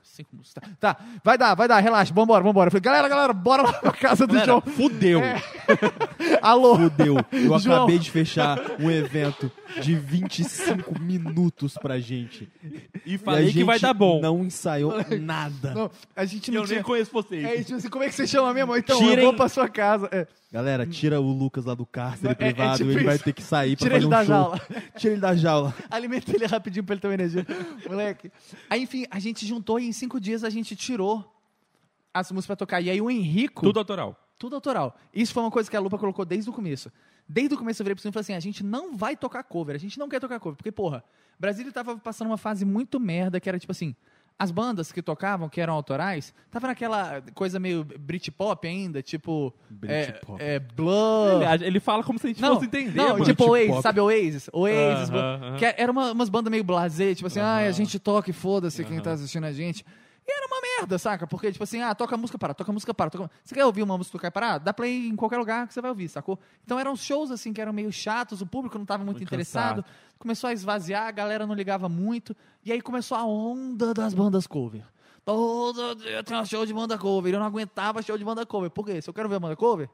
5 0.03 0.29
minutos, 0.33 0.53
tá. 0.53 0.63
Tá, 0.81 0.97
vai 1.23 1.39
dar, 1.39 1.55
vai 1.55 1.69
dar, 1.69 1.79
relaxa, 1.79 2.13
vambora, 2.13 2.43
vambora. 2.43 2.69
Eu 2.69 2.71
falei, 2.73 2.83
galera, 2.83 3.09
galera, 3.09 3.33
bora 3.33 3.63
lá 3.63 3.73
pra 3.73 3.93
casa 3.93 4.27
do 4.27 4.35
Galera, 4.35 4.51
João. 4.51 4.61
fudeu. 4.61 5.21
Alô. 6.43 6.77
Fudeu. 6.77 7.17
Eu 7.33 7.59
João. 7.59 7.77
acabei 7.79 7.99
de 7.99 8.11
fechar 8.11 8.59
um 8.81 8.91
evento 8.91 9.51
de 9.81 9.95
25 9.95 10.99
minutos 11.01 11.75
pra 11.75 11.99
gente. 11.99 12.49
E 13.05 13.15
E 13.15 13.19
falei 13.19 13.49
a 13.49 13.53
que 13.53 13.65
vai 13.65 13.79
dar 13.79 13.95
bom. 13.95 14.21
Não 14.21 14.43
ensaiou 14.45 14.95
nada. 15.21 15.75
Não, 15.75 15.91
a 16.17 16.25
gente 16.25 16.49
E 16.49 16.51
não 16.55 16.61
eu 16.63 16.67
tinha... 16.67 16.77
nem 16.77 16.85
conheço 16.85 17.11
vocês. 17.13 17.45
É, 17.45 17.63
tipo 17.63 17.77
assim, 17.77 17.89
como 17.89 18.05
é 18.05 18.09
que 18.09 18.15
você 18.15 18.27
chama 18.27 18.53
mesmo? 18.55 18.77
Então, 18.77 18.99
Tirem- 18.99 19.19
eu 19.19 19.25
vou 19.25 19.35
pra 19.35 19.49
sua 19.49 19.69
casa. 19.69 20.09
É, 20.13 20.27
Galera, 20.53 20.85
tira 20.85 21.21
o 21.21 21.31
Lucas 21.33 21.65
lá 21.65 21.75
do 21.75 21.87
cárcere 21.87 22.29
É, 22.29 22.33
é 22.33 22.35
privado. 22.35 22.79
tipo 22.79 22.91
ele 22.91 23.05
vai 23.05 23.15
isso. 23.15 23.25
ter 23.25 23.33
que 23.33 23.43
sair 23.43 23.77
pra 23.77 23.87
Tira 23.87 23.95
fazer 23.95 23.99
ele 23.99 24.07
um 24.07 24.11
da 24.11 24.25
show. 24.25 24.27
jaula. 24.35 24.61
Tira 24.97 25.13
ele 25.15 25.21
da 25.21 25.37
jaula. 25.37 25.75
Alimenta 25.89 26.35
ele 26.35 26.47
rapidinho 26.47 26.85
pra 26.85 26.95
ele 26.95 27.01
ter 27.01 27.07
uma 27.07 27.15
energia. 27.15 27.47
Moleque. 27.89 28.33
Aí, 28.69 28.83
enfim, 28.83 29.05
a 29.11 29.21
gente 29.21 29.47
juntou 29.47 29.79
e 29.79 29.87
em 29.87 29.93
cinco 29.93 30.19
dias 30.21 30.43
a 30.43 30.51
gente 30.51 30.75
tirou 30.75 31.25
as 32.13 32.33
músicas 32.33 32.47
pra 32.49 32.57
tocar. 32.57 32.81
E 32.81 32.91
aí 32.91 33.01
o 33.01 33.09
Henrico... 33.09 33.63
Tudo 33.63 33.79
autoral. 33.79 34.17
Tudo 34.41 34.55
autoral. 34.55 34.97
Isso 35.13 35.35
foi 35.35 35.43
uma 35.43 35.51
coisa 35.51 35.71
que 35.71 35.77
a 35.77 35.81
Lupa 35.81 35.99
colocou 35.99 36.25
desde 36.25 36.49
o 36.49 36.53
começo. 36.53 36.91
Desde 37.29 37.55
o 37.55 37.59
começo 37.59 37.83
eu 37.83 37.85
virei 37.85 37.95
pro 37.95 38.01
Silvio 38.01 38.13
e 38.13 38.15
falei 38.15 38.23
assim, 38.23 38.33
a 38.33 38.41
gente 38.41 38.65
não 38.65 38.97
vai 38.97 39.15
tocar 39.15 39.43
cover, 39.45 39.77
a 39.77 39.79
gente 39.79 39.99
não 39.99 40.09
quer 40.09 40.19
tocar 40.19 40.41
cover. 40.41 40.57
Porque, 40.57 40.73
porra, 40.73 41.05
Brasília 41.39 41.71
tava 41.71 41.99
passando 41.99 42.29
uma 42.29 42.39
fase 42.39 42.65
muito 42.65 42.99
merda, 42.99 43.39
que 43.39 43.51
era 43.51 43.59
tipo 43.59 43.71
assim, 43.71 43.95
as 44.39 44.51
bandas 44.51 44.91
que 44.91 45.03
tocavam, 45.03 45.47
que 45.47 45.61
eram 45.61 45.75
autorais, 45.75 46.33
tava 46.51 46.69
naquela 46.69 47.23
coisa 47.35 47.61
meio 47.61 47.85
Britpop 47.85 48.67
ainda, 48.67 49.03
tipo... 49.03 49.53
Britpop. 49.69 50.43
É, 50.43 50.55
é, 50.55 50.59
Blur... 50.59 51.43
Ele, 51.43 51.67
ele 51.67 51.79
fala 51.79 52.03
como 52.03 52.19
se 52.19 52.27
a 52.27 52.31
gente 52.31 52.41
Não, 52.41 52.55
fosse 52.55 52.65
entender, 52.65 52.97
não 52.97 53.11
mano. 53.11 53.25
tipo. 53.27 53.45
Oasis, 53.45 53.83
sabe 53.83 54.01
Oasis? 54.01 54.49
Oasis, 54.55 55.11
Aham, 55.11 55.39
Blur, 55.39 55.49
aham. 55.49 55.57
que 55.59 55.65
era 55.67 55.93
uma, 55.93 56.13
umas 56.13 56.31
bandas 56.31 56.51
meio 56.51 56.65
blasé, 56.65 57.15
tipo 57.15 57.27
assim, 57.27 57.41
ah, 57.41 57.59
a 57.59 57.71
gente 57.73 57.99
toca 57.99 58.31
e 58.31 58.33
foda-se 58.33 58.83
quem 58.85 58.99
tá 59.01 59.13
assistindo 59.13 59.45
a 59.45 59.53
gente. 59.53 59.85
Era 60.33 60.47
uma 60.47 60.61
merda, 60.61 60.99
saca? 60.99 61.27
Porque, 61.27 61.53
tipo 61.53 61.63
assim, 61.65 61.81
ah, 61.81 61.95
toca 61.95 62.17
música 62.17 62.39
para, 62.39 62.55
toca 62.55 62.73
música 62.73 62.95
para. 62.95 63.11
Toca... 63.11 63.31
Você 63.45 63.55
quer 63.55 63.65
ouvir 63.65 63.83
uma 63.83 63.97
música 63.97 64.19
tocar 64.19 64.29
e 64.29 64.31
parar? 64.31 64.59
Dá 64.59 64.73
play 64.73 65.09
em 65.09 65.17
qualquer 65.17 65.39
lugar 65.39 65.67
que 65.67 65.75
você 65.75 65.81
vai 65.81 65.91
ouvir, 65.91 66.09
sacou? 66.09 66.39
Então 66.65 66.79
eram 66.79 66.95
shows, 66.97 67.31
assim, 67.31 67.53
que 67.53 67.61
eram 67.61 67.73
meio 67.73 67.93
chatos, 67.93 68.41
o 68.41 68.47
público 68.47 68.77
não 68.77 68.85
estava 68.85 69.05
muito, 69.05 69.19
Muito 69.19 69.29
interessado. 69.29 69.85
Começou 70.19 70.49
a 70.49 70.53
esvaziar, 70.53 71.07
a 71.07 71.11
galera 71.11 71.47
não 71.47 71.55
ligava 71.55 71.89
muito. 71.89 72.37
E 72.65 72.71
aí 72.73 72.81
começou 72.81 73.17
a 73.17 73.25
onda 73.25 73.95
das 73.95 74.15
bandas 74.15 74.47
cover. 74.47 74.85
Todo 75.25 75.95
dia 75.97 76.23
tinha 76.23 76.45
show 76.45 76.67
de 76.67 76.73
banda 76.75 76.99
cover. 76.99 77.33
Eu 77.33 77.41
não 77.41 77.47
aguentava 77.47 78.03
show 78.03 78.19
de 78.19 78.25
banda 78.25 78.45
cover. 78.45 78.71
Por 78.71 78.85
quê? 78.85 79.01
Se 79.01 79.09
eu 79.09 79.15
quero 79.15 79.29
ver 79.29 79.37
a 79.37 79.41
banda 79.41 79.57
cover, 79.57 79.89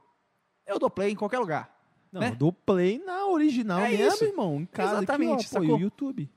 eu 0.66 0.78
dou 0.78 0.90
play 0.90 1.12
em 1.12 1.16
qualquer 1.16 1.38
lugar. 1.38 1.76
Não, 2.12 2.20
né? 2.20 2.30
do 2.30 2.52
play 2.52 2.98
na 3.04 3.26
original 3.26 3.80
É 3.80 3.90
mesmo, 3.90 4.06
isso. 4.08 4.24
irmão. 4.24 4.60
Em 4.60 4.66
casa 4.66 4.98
Exatamente, 4.98 5.32
aqui, 5.32 5.56
ó, 5.56 5.58
pô, 5.58 5.64
sacou? 5.64 5.76
o 5.76 5.80
YouTube. 5.80 6.30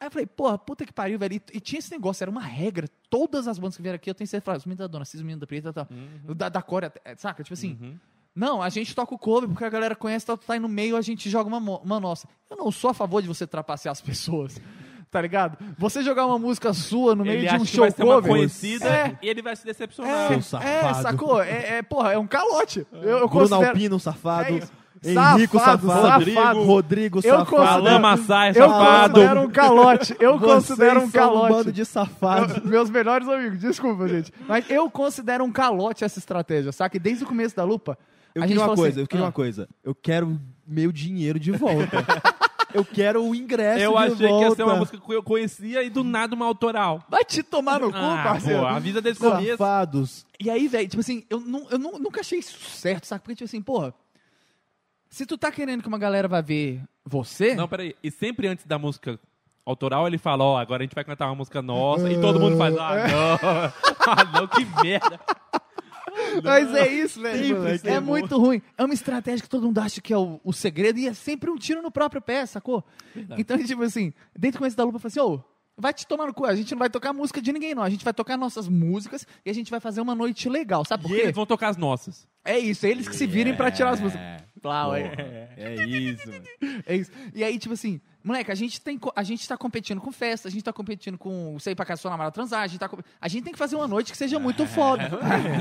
Aí 0.00 0.06
eu 0.06 0.10
falei, 0.10 0.26
porra, 0.26 0.56
puta 0.56 0.86
que 0.86 0.92
pariu, 0.94 1.18
velho. 1.18 1.34
E, 1.34 1.42
e 1.58 1.60
tinha 1.60 1.78
esse 1.78 1.90
negócio, 1.90 2.24
era 2.24 2.30
uma 2.30 2.40
regra. 2.40 2.88
Todas 3.10 3.46
as 3.46 3.58
bandas 3.58 3.76
que 3.76 3.82
vieram 3.82 3.96
aqui, 3.96 4.08
eu 4.08 4.14
tenho 4.14 4.26
certeza, 4.26 4.56
os 4.56 4.64
meninos 4.64 4.78
da 4.78 4.86
Dona, 4.86 5.02
os 5.02 5.14
meninos 5.14 5.40
da 5.40 5.46
Preta, 5.46 5.72
tal, 5.74 5.86
da, 6.34 6.48
da 6.48 6.62
Core, 6.62 6.90
saca? 7.18 7.42
Tipo 7.42 7.52
assim, 7.54 7.76
Uhum. 7.80 7.94
não, 8.34 8.62
a 8.62 8.68
gente 8.70 8.94
toca 8.94 9.14
o 9.14 9.18
cover 9.18 9.48
porque 9.48 9.62
a 9.64 9.68
galera 9.68 9.94
conhece, 9.94 10.24
tá, 10.24 10.36
tá 10.38 10.54
aí 10.54 10.58
no 10.58 10.68
meio, 10.68 10.96
a 10.96 11.02
gente 11.02 11.28
joga 11.28 11.48
uma, 11.54 11.58
uma 11.80 12.00
nossa. 12.00 12.26
Eu 12.48 12.56
não 12.56 12.70
sou 12.72 12.90
a 12.90 12.94
favor 12.94 13.20
de 13.20 13.28
você 13.28 13.46
trapacear 13.46 13.92
as 13.92 14.00
pessoas, 14.00 14.58
tá 15.10 15.20
ligado? 15.20 15.58
Você 15.76 16.02
jogar 16.02 16.24
uma 16.24 16.38
música 16.38 16.72
sua 16.72 17.14
no 17.14 17.22
meio 17.24 17.34
Ele 17.34 17.40
de 17.42 17.48
acha 17.48 17.56
um 17.58 17.66
que 17.66 17.72
show 17.72 17.80
vai 17.80 17.90
ser 17.90 18.02
uma 18.02 18.14
cover. 18.14 18.30
conhecida 18.30 18.86
É. 18.88 19.18
e 19.20 19.28
ele 19.28 19.42
vai 19.42 19.54
se 19.54 19.66
decepcionar. 19.66 20.32
É, 20.32 20.34
é, 20.36 20.94
sacou? 20.94 21.42
É, 21.42 21.78
é, 21.78 21.82
porra, 21.82 22.12
é 22.12 22.18
um 22.18 22.26
calote. 22.26 22.86
Eu, 22.90 23.00
eu 23.02 23.18
Bruno 23.18 23.28
considero... 23.28 23.66
Alpino, 23.68 24.00
safado. 24.00 24.48
É 24.48 24.52
isso. 24.52 24.72
Henrico 25.02 25.58
Safado, 25.58 25.86
Safado. 25.86 26.24
safado. 26.32 26.62
Rodrigo 26.62 27.18
Eu 27.18 27.22
Safado. 27.22 27.46
considero- 27.46 27.70
Alain 27.74 27.98
Massai, 28.00 28.50
Eu 28.50 28.54
safado. 28.54 29.14
considero 29.14 29.40
um 29.40 29.50
calote. 29.50 30.16
Eu 30.20 30.38
Vocês 30.38 30.52
considero 30.54 30.96
um 31.00 31.00
são 31.00 31.08
um 31.08 31.10
calote. 31.12 31.52
bando 31.54 31.72
de 31.72 31.84
safados. 31.86 32.56
Eu- 32.58 32.64
Meus 32.68 32.90
melhores 32.90 33.26
amigos, 33.28 33.58
desculpa, 33.60 34.06
gente. 34.08 34.32
Mas 34.46 34.68
eu 34.70 34.90
considero 34.90 35.42
um 35.44 35.50
calote 35.50 36.04
essa 36.04 36.18
estratégia, 36.18 36.70
saca? 36.72 36.96
E 36.96 37.00
desde 37.00 37.24
o 37.24 37.26
começo 37.26 37.56
da 37.56 37.64
lupa. 37.64 37.96
Eu 38.34 38.42
a 38.42 38.46
queria 38.46 38.48
gente 38.48 38.58
uma 38.58 38.64
falou 38.66 38.76
coisa, 38.76 38.90
assim, 38.94 39.00
eu 39.00 39.06
queria 39.08 39.24
ah, 39.24 39.26
uma 39.26 39.32
coisa. 39.32 39.68
Eu 39.82 39.94
quero 39.94 40.40
meu 40.66 40.92
dinheiro 40.92 41.40
de 41.40 41.50
volta. 41.50 41.96
eu 42.72 42.84
quero 42.84 43.24
o 43.24 43.34
ingresso 43.34 43.82
Eu 43.82 43.92
de 43.92 43.98
achei 43.98 44.28
volta. 44.28 44.44
que 44.44 44.50
ia 44.50 44.54
ser 44.54 44.62
uma 44.62 44.76
música 44.76 44.98
que 44.98 45.12
eu 45.12 45.22
conhecia 45.22 45.82
e 45.82 45.90
do 45.90 46.04
nada 46.04 46.34
uma 46.36 46.44
autoral. 46.46 47.02
Vai 47.08 47.24
te 47.24 47.42
tomar 47.42 47.80
no 47.80 47.90
cu, 47.90 47.96
Ah, 47.98 48.20
parceiro. 48.22 48.60
pô, 48.60 48.66
a 48.66 48.78
vida 48.78 49.00
desse 49.00 49.18
começo. 49.18 49.48
Safados. 49.56 50.26
E 50.38 50.48
aí, 50.50 50.68
velho, 50.68 50.88
tipo 50.88 51.00
assim, 51.00 51.24
eu, 51.28 51.40
nu- 51.40 51.66
eu 51.70 51.78
nu- 51.78 51.98
nunca 51.98 52.20
achei 52.20 52.38
isso 52.38 52.56
certo, 52.70 53.06
saca? 53.06 53.20
Porque, 53.22 53.34
tipo 53.34 53.46
assim, 53.46 53.60
porra, 53.60 53.92
se 55.10 55.26
tu 55.26 55.36
tá 55.36 55.50
querendo 55.50 55.82
que 55.82 55.88
uma 55.88 55.98
galera 55.98 56.28
vá 56.28 56.40
ver 56.40 56.80
você, 57.04 57.56
Não, 57.56 57.68
peraí. 57.68 57.96
E 58.02 58.10
sempre 58.10 58.46
antes 58.46 58.64
da 58.64 58.78
música 58.78 59.18
autoral, 59.66 60.06
ele 60.06 60.18
fala, 60.18 60.44
ó, 60.44 60.56
agora 60.56 60.82
a 60.82 60.86
gente 60.86 60.94
vai 60.94 61.04
cantar 61.04 61.26
uma 61.26 61.34
música 61.34 61.60
nossa. 61.60 62.10
E 62.10 62.20
todo 62.20 62.38
mundo 62.38 62.56
faz, 62.56 62.76
ah, 62.78 62.94
não. 63.08 63.34
ah, 64.06 64.24
não, 64.32 64.46
que 64.46 64.64
merda. 64.82 65.20
mas 66.42 66.72
é 66.74 66.88
isso, 66.88 67.20
velho. 67.20 67.68
Sempre. 67.70 67.90
é 67.90 68.00
muito 68.00 68.38
ruim. 68.38 68.62
É 68.78 68.84
uma 68.84 68.94
estratégia 68.94 69.42
que 69.42 69.48
todo 69.48 69.66
mundo 69.66 69.78
acha 69.78 70.00
que 70.00 70.12
é 70.12 70.16
o, 70.16 70.40
o 70.44 70.52
segredo 70.52 70.98
e 70.98 71.08
é 71.08 71.12
sempre 71.12 71.50
um 71.50 71.56
tiro 71.56 71.82
no 71.82 71.90
próprio 71.90 72.22
pé, 72.22 72.46
sacou? 72.46 72.84
Então, 73.36 73.58
tipo 73.58 73.82
assim, 73.82 74.12
dentro 74.38 74.58
do 74.58 74.60
começo 74.60 74.76
da 74.76 74.84
lupa, 74.84 74.96
eu 74.96 75.00
falei 75.00 75.10
assim, 75.10 75.20
ô, 75.20 75.42
vai 75.80 75.92
te 75.94 76.06
tomar 76.06 76.26
no 76.26 76.34
cu, 76.34 76.44
a 76.46 76.54
gente 76.54 76.72
não 76.72 76.78
vai 76.78 76.90
tocar 76.90 77.12
música 77.12 77.40
de 77.42 77.52
ninguém, 77.52 77.74
não. 77.74 77.82
A 77.82 77.90
gente 77.90 78.04
vai 78.04 78.12
tocar 78.14 78.36
nossas 78.36 78.68
músicas 78.68 79.26
e 79.44 79.50
a 79.50 79.54
gente 79.54 79.70
vai 79.70 79.80
fazer 79.80 80.00
uma 80.00 80.14
noite 80.14 80.48
legal, 80.48 80.84
sabe 80.84 81.02
por 81.04 81.12
E 81.12 81.16
quê? 81.16 81.22
eles 81.22 81.34
vão 81.34 81.46
tocar 81.46 81.68
as 81.68 81.76
nossas. 81.76 82.26
É 82.44 82.58
isso, 82.58 82.86
é 82.86 82.90
eles 82.90 83.08
que 83.08 83.16
se 83.16 83.26
virem 83.26 83.54
pra 83.54 83.70
tirar 83.70 83.90
as 83.90 84.00
músicas. 84.00 84.40
Plau, 84.62 84.94
é. 84.94 85.48
É 85.56 85.84
isso. 85.86 86.30
É 86.86 86.96
isso. 86.96 87.10
E 87.34 87.42
aí, 87.42 87.58
tipo 87.58 87.72
assim, 87.72 87.98
moleque, 88.22 88.52
a 88.52 88.54
gente, 88.54 88.78
tem, 88.80 88.98
co- 88.98 89.12
a 89.16 89.22
gente 89.22 89.46
tá 89.48 89.56
competindo 89.56 90.00
com 90.00 90.12
festa, 90.12 90.48
a 90.48 90.50
gente 90.50 90.62
tá 90.62 90.72
competindo 90.72 91.16
com 91.16 91.58
sair 91.58 91.74
pra 91.74 91.86
casa 91.86 92.02
sua 92.02 92.10
namorada 92.10 92.32
transar, 92.32 92.60
a 92.62 92.66
gente, 92.66 92.78
tá, 92.78 92.88
com- 92.88 92.98
a 93.20 93.28
gente 93.28 93.44
tem 93.44 93.52
que 93.54 93.58
fazer 93.58 93.76
uma 93.76 93.88
noite 93.88 94.12
que 94.12 94.18
seja 94.18 94.38
muito 94.38 94.64
foda. 94.68 95.10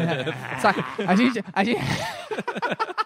Saca? 0.61 0.83
A 1.07 1.15
gente. 1.15 1.41
A 1.53 1.63
gente... 1.63 1.79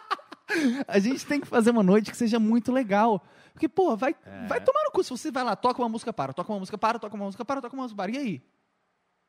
a 0.88 1.00
gente 1.00 1.26
tem 1.26 1.40
que 1.40 1.48
fazer 1.48 1.72
uma 1.72 1.84
noite 1.84 2.12
que 2.12 2.18
seja 2.18 2.40
muito 2.40 2.72
legal. 2.72 3.24
Porque, 3.54 3.70
pô, 3.70 3.96
vai, 3.96 4.16
vai 4.48 4.60
tomar 4.60 4.84
no 4.84 4.92
cu. 4.92 5.04
Se 5.04 5.12
você 5.12 5.32
vai 5.32 5.44
lá, 5.44 5.56
toca 5.56 5.82
uma 5.82 5.90
música, 5.90 6.12
para, 6.12 6.34
toca 6.34 6.52
uma 6.52 6.60
música, 6.60 6.78
para, 6.78 6.98
toca 7.00 7.16
uma 7.16 7.26
música, 7.26 7.46
para, 7.46 7.62
toca 7.62 7.76
uma 7.76 7.84
música, 7.84 7.96
para. 7.96 8.12
E 8.12 8.18
aí? 8.18 8.44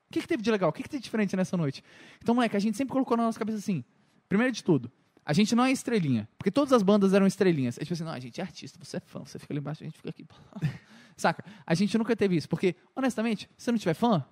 O 0.08 0.12
que, 0.12 0.20
que 0.20 0.28
teve 0.28 0.42
de 0.42 0.50
legal? 0.50 0.70
O 0.70 0.72
que, 0.72 0.82
que 0.82 0.88
teve 0.88 1.00
de 1.00 1.04
diferente 1.04 1.36
nessa 1.36 1.56
noite? 1.56 1.82
Então, 2.22 2.34
moleque, 2.34 2.56
a 2.56 2.60
gente 2.60 2.76
sempre 2.76 2.92
colocou 2.92 3.16
na 3.16 3.24
nossa 3.24 3.38
cabeça 3.38 3.58
assim: 3.58 3.84
primeiro 4.28 4.52
de 4.52 4.64
tudo, 4.64 4.90
a 5.24 5.32
gente 5.32 5.54
não 5.54 5.64
é 5.64 5.72
estrelinha. 5.72 6.28
Porque 6.38 6.50
todas 6.50 6.72
as 6.72 6.82
bandas 6.82 7.12
eram 7.12 7.26
estrelinhas. 7.26 7.76
É 7.76 7.80
tipo 7.80 7.92
assim, 7.92 8.04
não, 8.04 8.12
a 8.12 8.20
gente 8.20 8.40
é 8.40 8.44
artista, 8.44 8.78
você 8.82 8.96
é 8.96 9.00
fã, 9.00 9.20
você 9.20 9.38
fica 9.38 9.52
ali 9.52 9.60
embaixo, 9.60 9.82
a 9.82 9.86
gente 9.86 9.96
fica 9.96 10.10
aqui. 10.10 10.26
Saca? 11.16 11.44
A 11.66 11.74
gente 11.74 11.96
nunca 11.98 12.16
teve 12.16 12.36
isso. 12.36 12.48
Porque, 12.48 12.74
honestamente, 12.96 13.48
se 13.56 13.64
você 13.64 13.72
não 13.72 13.78
tiver 13.78 13.94
fã, 13.94 14.24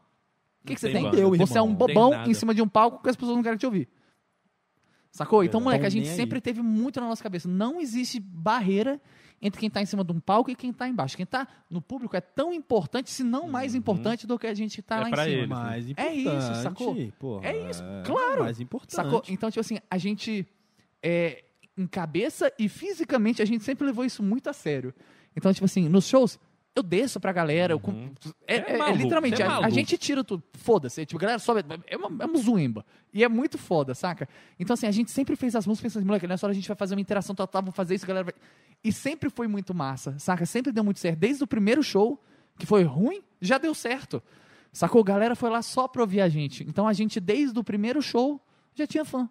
o 0.63 0.67
que, 0.67 0.75
que 0.75 0.81
você 0.81 0.91
tem 0.91 1.03
banda. 1.03 1.19
Eu, 1.19 1.37
você 1.37 1.59
é 1.59 1.63
um 1.63 1.67
irmão. 1.67 1.79
Não 1.79 1.87
tem 1.87 1.95
bobão 1.95 2.25
em 2.25 2.35
cima 2.35 2.55
de 2.55 2.63
um 2.63 2.69
palco 2.69 3.03
que 3.03 3.09
as 3.09 3.17
pessoas 3.17 3.37
não 3.37 3.43
querem 3.43 3.59
te 3.59 3.67
ouvir. 3.67 3.89
Sacou? 5.11 5.45
Então, 5.45 5.61
moleque, 5.61 5.85
a 5.85 5.91
gente 5.91 6.09
sempre 6.09 6.41
teve 6.41 6.63
muito 6.63 7.01
na 7.01 7.07
nossa 7.07 7.23
cabeça. 7.23 7.47
Não 7.47 7.81
existe 7.81 8.19
barreira 8.19 9.01
entre 9.43 9.59
quem 9.61 9.69
tá 9.69 9.83
em 9.83 9.87
cima 9.87 10.05
de 10.05 10.13
um 10.13 10.21
palco 10.21 10.51
e 10.51 10.55
quem 10.55 10.73
tá 10.73 10.87
embaixo. 10.89 11.17
Quem 11.17 11.27
tá 11.27 11.49
no 11.69 11.83
público 11.83 12.17
é 12.17 12.21
tão 12.21 12.53
importante, 12.53 13.11
se 13.11 13.25
não 13.25 13.49
mais 13.49 13.75
importante, 13.75 14.27
do 14.27 14.39
que 14.39 14.47
a 14.47 14.55
gente 14.55 14.81
tá 14.81 14.99
É 14.99 15.01
lá 15.01 15.09
em 15.09 15.11
cima. 15.11 15.25
eles, 15.27 15.41
né? 15.41 15.47
Mais 15.55 15.87
É 15.97 16.15
importante. 16.15 16.53
isso, 16.53 16.63
sacou? 16.63 16.97
Porra, 17.19 17.47
É 17.49 17.71
isso, 17.71 17.83
claro. 18.07 18.45
Mais 18.45 18.61
importante. 18.61 18.95
Sacou? 18.95 19.23
Então, 19.29 19.51
tipo 19.51 19.61
assim, 19.61 19.79
a 19.91 19.99
gente, 19.99 20.47
é, 21.03 21.43
em 21.77 21.87
cabeça 21.89 22.53
e 22.59 22.69
fisicamente, 22.69 23.43
a 23.43 23.45
gente 23.45 23.65
sempre 23.65 23.85
levou 23.85 24.05
isso 24.05 24.23
muito 24.23 24.49
a 24.49 24.53
sério. 24.53 24.95
Então, 25.37 25.53
tipo 25.53 25.65
assim, 25.65 25.89
nos 25.89 26.07
shows, 26.07 26.39
eu 26.75 26.83
desço 26.83 27.21
pra 27.21 27.33
galera. 27.33 27.75
eu 27.75 27.81
com- 27.81 28.11
é, 28.47 28.57
É 28.57 28.57
é- 28.57 28.75
é 28.75 28.79
maluco, 28.79 28.99
literalmente, 28.99 29.43
é 29.43 29.45
a- 29.45 29.49
a, 29.49 29.51
maluco. 29.61 29.71
gente 29.75 29.99
tira 29.99 30.25
tudo. 30.25 30.43
Foda-se. 30.55 31.05
Tipo, 31.07 31.19
a 31.19 31.23
galera 31.23 31.39
sobe. 31.39 31.63
É 31.87 31.97
uma, 31.97 32.23
é 32.23 32.27
uma 32.27 32.39
zuemba. 32.39 32.85
E 33.13 33.23
é 33.23 33.29
muito 33.29 33.59
foda, 33.59 33.95
saca? 33.95 34.27
Então, 34.59 34.73
assim, 34.75 34.87
a 34.87 34.91
gente 34.91 35.11
sempre 35.11 35.37
fez 35.37 35.55
as 35.55 35.67
músicas 35.67 35.93
pensando, 35.93 36.07
moleque, 36.07 36.27
nessa 36.27 36.47
hora 36.47 36.53
a 36.53 36.55
gente 36.55 36.67
vai 36.69 36.77
fazer 36.77 36.95
uma 36.95 37.01
interação 37.01 37.35
total, 37.35 37.61
vamos 37.63 37.77
fazer 37.77 37.95
isso, 37.95 38.05
a 38.05 38.09
galera 38.09 38.25
vai. 38.25 38.35
E 38.83 38.91
sempre 38.93 39.29
foi 39.31 39.47
muito 39.47 39.75
massa, 39.75 40.19
saca? 40.19 40.47
Sempre 40.47 40.73
deu 40.73 40.83
muito 40.83 40.99
certo. 40.99 41.19
Desde 41.19 41.45
o 41.45 41.47
primeiro 41.47 41.83
show, 41.83 42.19
que 42.59 42.65
foi 42.67 42.83
ruim, 42.85 43.23
já 43.41 43.59
deu 43.59 43.75
certo. 43.75 44.23
Sacou? 44.73 45.03
A 45.03 45.05
galera 45.05 45.37
foi 45.37 45.51
lá 45.51 45.61
só 45.61 45.87
pra 45.87 46.01
ouvir 46.03 46.23
a 46.23 46.29
gente. 46.29 46.65
Então 46.67 46.89
a 46.89 46.93
gente, 46.95 47.21
desde 47.21 47.59
o 47.59 47.63
primeiro 47.63 48.01
show, 48.01 48.41
já 48.75 48.87
tinha 48.87 49.05
fã. 49.05 49.29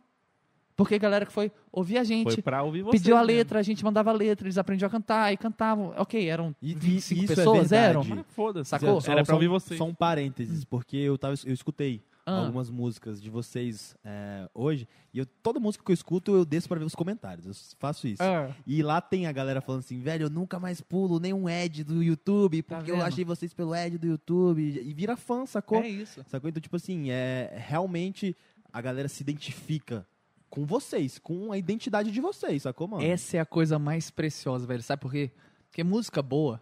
Porque 0.76 0.95
a 0.95 0.97
galera 0.97 1.26
que 1.26 1.32
foi 1.32 1.51
ouvir 1.72 1.97
a 1.97 2.03
gente, 2.03 2.34
Foi 2.34 2.41
pra 2.41 2.63
ouvir 2.63 2.82
você. 2.82 2.97
pediu 2.97 3.15
a 3.15 3.19
mesmo. 3.19 3.34
letra, 3.38 3.59
a 3.59 3.63
gente 3.63 3.84
mandava 3.84 4.09
a 4.09 4.13
letra, 4.13 4.47
eles 4.47 4.57
aprendiam 4.57 4.88
a 4.88 4.89
cantar 4.89 5.32
e 5.34 5.38
cantavam. 5.38 5.93
Ok, 5.97 6.28
eram 6.28 6.55
E- 6.61 6.72
e 6.72 6.76
25 6.76 7.24
isso 7.24 7.34
é 7.34 7.36
pessoas, 7.36 7.69
verdade. 7.69 7.89
eram. 7.89 8.03
Mas 8.03 8.26
Foda-se. 8.30 8.69
Sacou? 8.69 8.99
Era 9.07 9.24
pra 9.24 9.36
ouvir 9.36 9.47
vocês. 9.47 9.78
Só 9.78 9.86
um 9.86 9.93
parênteses, 9.93 10.63
porque 10.65 10.97
eu, 10.97 11.17
tava, 11.17 11.36
eu 11.45 11.53
escutei 11.53 12.01
Ah. 12.26 12.38
algumas 12.45 12.69
músicas 12.69 13.19
de 13.22 13.30
vocês 13.32 13.95
é, 14.05 14.47
hoje, 14.53 14.88
e 15.13 15.17
eu, 15.19 15.26
toda 15.26 15.59
música 15.59 15.84
que 15.84 15.91
eu 15.91 15.93
escuto, 15.93 16.36
eu 16.36 16.45
desço 16.45 16.67
pra 16.69 16.78
ver 16.80 16.86
os 16.86 16.93
comentários. 16.95 17.45
Eu 17.47 17.53
faço 17.80 18.07
isso. 18.07 18.22
Ah. 18.24 18.49
E 18.65 18.82
lá 18.84 19.01
tem 19.01 19.26
a 19.28 19.32
galera 19.32 19.59
falando 19.59 19.80
assim, 19.80 19.99
velho, 19.99 20.26
eu 20.26 20.30
nunca 20.30 20.59
mais 20.59 20.82
pulo 20.82 21.19
nenhum 21.19 21.47
ad 21.47 21.84
do 21.84 22.01
YouTube, 22.03 22.61
Tá 22.61 22.76
porque 22.78 22.91
eu 22.91 22.95
vendo? 22.95 23.05
achei 23.05 23.26
vocês 23.26 23.53
pelo 23.53 23.74
ad 23.74 23.97
do 23.97 24.05
YouTube. 24.07 24.61
E 24.61 24.93
vira 24.93 25.17
fã, 25.17 25.45
sacou? 25.45 25.80
É 25.80 25.88
isso. 25.88 26.24
Sacou? 26.28 26.47
Então, 26.49 26.61
tipo 26.61 26.76
assim, 26.76 27.09
é, 27.09 27.51
realmente 27.57 28.36
a 28.72 28.80
galera 28.82 29.09
se 29.09 29.22
identifica 29.22 30.05
com 30.52 30.66
vocês, 30.66 31.18
com 31.18 31.52
a 31.52 31.58
identidade 31.58 32.12
de 32.12 32.20
vocês, 32.22 32.64
sacou, 32.64 32.88
mano? 32.88 33.04
Essa 33.04 33.38
é 33.38 33.39
a 33.39 33.45
coisa 33.45 33.80
mais 33.80 34.12
preciosa, 34.12 34.68
velho. 34.68 34.84
Sabe 34.84 35.02
por 35.02 35.12
quê? 35.12 35.32
Porque 35.70 35.84
música 35.84 36.22
boa, 36.22 36.62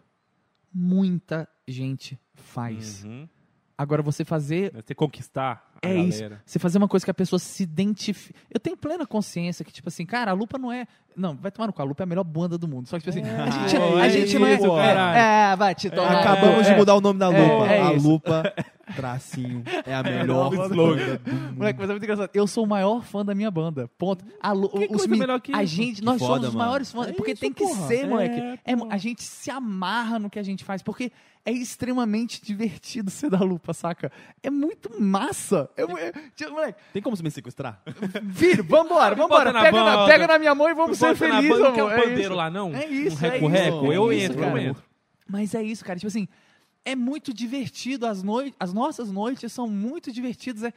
muita 0.72 1.48
gente 1.66 2.18
faz. 2.34 3.04
Uhum. 3.04 3.28
Agora, 3.76 4.02
você 4.02 4.24
fazer 4.26 4.72
Você 4.74 4.94
conquistar 4.94 5.72
a 5.82 5.88
É 5.88 5.94
galera. 5.94 6.04
isso. 6.06 6.42
Você 6.44 6.58
fazer 6.58 6.76
uma 6.78 6.86
coisa 6.86 7.04
que 7.04 7.10
a 7.10 7.14
pessoa 7.14 7.40
se 7.40 7.62
identifica. 7.62 8.38
Eu 8.50 8.60
tenho 8.60 8.76
plena 8.76 9.06
consciência 9.06 9.64
que, 9.64 9.72
tipo 9.72 9.88
assim, 9.88 10.04
cara, 10.06 10.30
a 10.30 10.34
lupa 10.34 10.58
não 10.58 10.70
é. 10.70 10.86
Não, 11.16 11.34
vai 11.34 11.50
tomar 11.50 11.66
no 11.66 11.72
cu, 11.72 11.80
a 11.80 11.84
lupa 11.84 12.02
é 12.02 12.04
a 12.04 12.06
melhor 12.06 12.22
banda 12.24 12.56
do 12.56 12.68
mundo. 12.68 12.86
Só 12.86 12.98
que, 12.98 13.10
tipo 13.10 13.18
assim, 13.18 13.28
a 13.28 13.50
gente, 13.50 13.76
pô, 13.76 13.96
a 13.96 14.06
é 14.06 14.10
gente 14.10 14.38
não 14.38 14.46
é. 14.46 14.54
isso, 14.54 14.68
caralho. 14.76 15.18
É, 15.18 15.56
vai 15.56 15.74
te 15.74 15.90
tomar. 15.90 16.20
Acabamos 16.20 16.66
é, 16.66 16.70
de 16.72 16.76
mudar 16.78 16.94
o 16.94 17.00
nome 17.00 17.18
da 17.18 17.28
lupa. 17.28 17.66
é 17.66 17.80
a 17.80 17.90
lupa, 17.90 18.54
tracinho, 18.94 19.62
é 19.86 19.94
a 19.94 20.02
melhor 20.02 20.46
o 20.52 20.56
banda 20.56 20.68
do 20.68 20.74
mundo. 20.76 21.20
Moleque, 21.56 21.78
mas 21.80 21.88
é 21.90 21.92
muito 21.92 22.02
engraçado. 22.04 22.30
Eu 22.34 22.46
sou 22.46 22.64
o 22.64 22.68
maior 22.68 23.02
fã 23.02 23.24
da 23.24 23.34
minha 23.34 23.50
banda. 23.50 23.88
Ponto. 23.98 24.24
A, 24.40 24.52
lu- 24.52 24.68
Que 24.70 24.88
os 24.90 25.06
melhor 25.06 25.40
que 25.40 25.54
a 25.54 25.64
gente, 25.64 26.02
nós 26.02 26.18
foda, 26.18 26.34
somos 26.34 26.48
os 26.48 26.54
maiores 26.54 26.92
fãs. 26.92 27.08
É 27.08 27.12
porque 27.12 27.32
isso, 27.32 27.40
tem 27.40 27.52
que 27.52 27.62
porra. 27.64 27.86
ser, 27.88 28.06
moleque. 28.06 28.40
É, 28.64 28.72
É, 28.72 28.76
a 28.90 28.96
gente 28.96 29.22
se 29.22 29.50
amarra 29.50 30.18
no 30.18 30.28
que 30.30 30.38
a 30.38 30.42
gente 30.42 30.64
faz. 30.64 30.82
Porque 30.82 31.10
é 31.44 31.50
extremamente 31.52 32.42
divertido 32.44 33.10
ser 33.10 33.30
da 33.30 33.38
lupa, 33.38 33.72
saca? 33.72 34.12
É 34.42 34.50
muito 34.50 34.90
massa. 35.00 35.70
É, 35.76 35.82
é, 35.82 36.12
tipo, 36.36 36.50
moleque, 36.52 36.78
Tem 36.92 37.00
como 37.02 37.16
você 37.16 37.22
me 37.22 37.30
sequestrar? 37.30 37.82
filho, 38.34 38.62
vambora, 38.64 39.14
vambora. 39.16 39.52
na 39.52 39.62
Pega 39.62 39.82
na, 39.84 40.06
pega 40.06 40.26
na 40.26 40.38
minha 40.38 40.54
mão 40.54 40.68
e 40.68 40.74
vamos 40.74 40.98
ser 40.98 41.16
felizes, 41.16 41.48
banda, 41.50 41.72
quer 41.72 41.80
amor. 41.80 41.92
um 41.92 41.94
É 41.94 42.00
pandeiro 42.02 42.20
isso. 42.22 42.34
lá, 42.34 42.50
não? 42.50 42.74
É 42.74 42.86
isso, 42.86 43.16
um 43.22 43.26
é 43.26 43.30
reco-reco? 43.30 43.76
isso, 43.84 43.92
eu 43.92 44.12
é 44.12 44.14
isso, 44.16 44.24
entro, 44.32 44.42
eu 44.42 44.48
cara. 44.48 44.62
entro. 44.62 44.82
Mas 45.28 45.54
é 45.54 45.62
isso, 45.62 45.84
cara. 45.84 45.98
Tipo 45.98 46.08
assim, 46.08 46.26
é 46.84 46.94
muito 46.96 47.32
divertido. 47.32 48.06
As, 48.06 48.22
noi 48.22 48.54
as 48.58 48.72
nossas 48.72 49.10
noites 49.10 49.52
são 49.52 49.66
muito 49.68 50.10
divertidas. 50.12 50.64
É, 50.64 50.72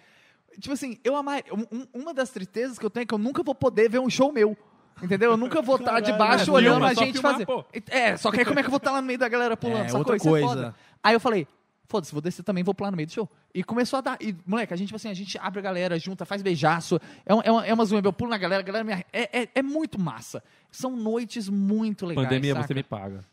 tipo 0.60 0.74
assim, 0.74 0.98
eu 1.04 1.16
amar. 1.16 1.44
um- 1.52 1.78
um- 1.80 1.88
uma 2.02 2.14
das 2.14 2.30
tristezas 2.30 2.78
que 2.78 2.86
eu 2.86 2.90
tenho 2.90 3.04
é 3.04 3.06
que 3.06 3.14
eu 3.14 3.18
nunca 3.18 3.42
vou 3.44 3.56
poder 3.56 3.90
ver 3.90 4.00
um 4.00 4.10
show 4.10 4.32
meu. 4.32 4.58
Entendeu? 5.02 5.32
Eu 5.32 5.38
nunca 5.38 5.62
vou 5.62 5.78
estar 5.78 6.00
debaixo 6.00 6.46
Filma, 6.46 6.60
olhando 6.60 6.86
a 6.86 6.94
gente 6.94 7.14
filmar, 7.14 7.32
fazer. 7.34 7.46
pô. 7.48 7.66
É, 7.90 8.16
só 8.16 8.32
que 8.32 8.40
aí 8.40 8.46
como 8.46 8.60
é 8.60 8.62
que 8.62 8.68
eu 8.68 8.72
vou 8.72 8.78
estar 8.78 8.92
lá 8.92 9.02
no 9.02 9.08
meio 9.08 9.18
da 9.18 9.28
galera 9.28 9.58
pulando? 9.58 9.86
É, 9.86 9.88
sacou? 9.88 10.00
outra 10.00 10.16
é 10.16 10.20
coisa. 10.20 10.48
foda. 10.48 10.76
Aí 11.02 11.16
eu 11.16 11.20
falei, 11.20 11.48
foda-se, 11.88 12.12
vou 12.12 12.22
descer 12.22 12.44
também, 12.44 12.64
vou 12.64 12.76
pular 12.76 12.92
no 12.92 12.98
meio 12.98 13.08
do 13.08 13.12
show. 13.12 13.30
E 13.54 13.64
começou 13.64 13.98
a 13.98 14.02
dar. 14.02 14.18
E, 14.22 14.36
moleque, 14.46 14.72
a 14.72 14.78
gente, 14.78 14.88
tipo 14.90 14.96
assim, 14.96 15.10
a 15.10 15.14
gente 15.14 15.38
abre 15.40 15.60
a 15.60 15.62
galera, 15.64 15.98
junta, 15.98 16.26
faz 16.26 16.44
beijaço. 16.44 17.00
É, 17.26 17.34
um, 17.34 17.42
é, 17.44 17.52
uma, 17.52 17.66
é 17.66 17.74
uma 17.74 17.86
zoeira. 17.86 18.08
Eu 18.08 18.14
pulo 18.14 18.30
na 18.30 18.38
galera, 18.38 18.62
a 18.62 18.66
galera 18.66 18.84
me. 18.84 18.94
É, 19.12 19.42
é, 19.42 19.50
é 19.56 19.62
muito 19.64 20.00
massa. 20.00 20.44
São 20.72 20.96
noites 20.96 21.50
muito 21.50 22.06
legais. 22.06 22.28
Pandemia, 22.28 22.54
saca? 22.54 22.68
você 22.68 22.74
me 22.76 22.84
paga. 22.84 23.26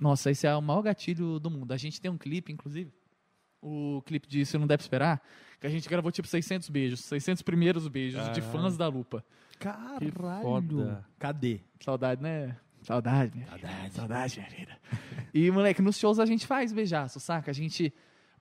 Nossa, 0.00 0.30
esse 0.30 0.46
é 0.46 0.54
o 0.54 0.60
maior 0.60 0.82
gatilho 0.82 1.38
do 1.38 1.50
mundo. 1.50 1.72
A 1.72 1.76
gente 1.76 2.00
tem 2.00 2.10
um 2.10 2.18
clipe, 2.18 2.52
inclusive, 2.52 2.92
o 3.60 4.02
clipe 4.04 4.28
de 4.28 4.44
Se 4.44 4.58
Não 4.58 4.66
Deve 4.66 4.82
Esperar, 4.82 5.22
que 5.60 5.66
a 5.66 5.70
gente 5.70 5.88
gravou 5.88 6.12
tipo 6.12 6.28
600 6.28 6.68
beijos, 6.68 7.00
600 7.00 7.42
primeiros 7.42 7.88
beijos 7.88 8.20
de 8.32 8.40
Caralho. 8.40 8.52
fãs 8.52 8.76
da 8.76 8.88
Lupa. 8.88 9.24
Caralho. 9.58 10.12
foda. 10.42 11.04
Cadê? 11.18 11.60
Saudade, 11.80 12.22
né? 12.22 12.56
Saudade, 12.82 13.34
minha 13.34 13.46
vida. 13.46 13.68
Saudade. 13.68 13.94
Saudade, 13.94 14.38
minha 14.38 14.50
vida. 14.50 14.78
E, 15.34 15.50
moleque, 15.50 15.82
nos 15.82 15.98
shows 15.98 16.20
a 16.20 16.26
gente 16.26 16.46
faz 16.46 16.72
beijaço, 16.72 17.18
saca? 17.18 17.50
A 17.50 17.54
gente, 17.54 17.92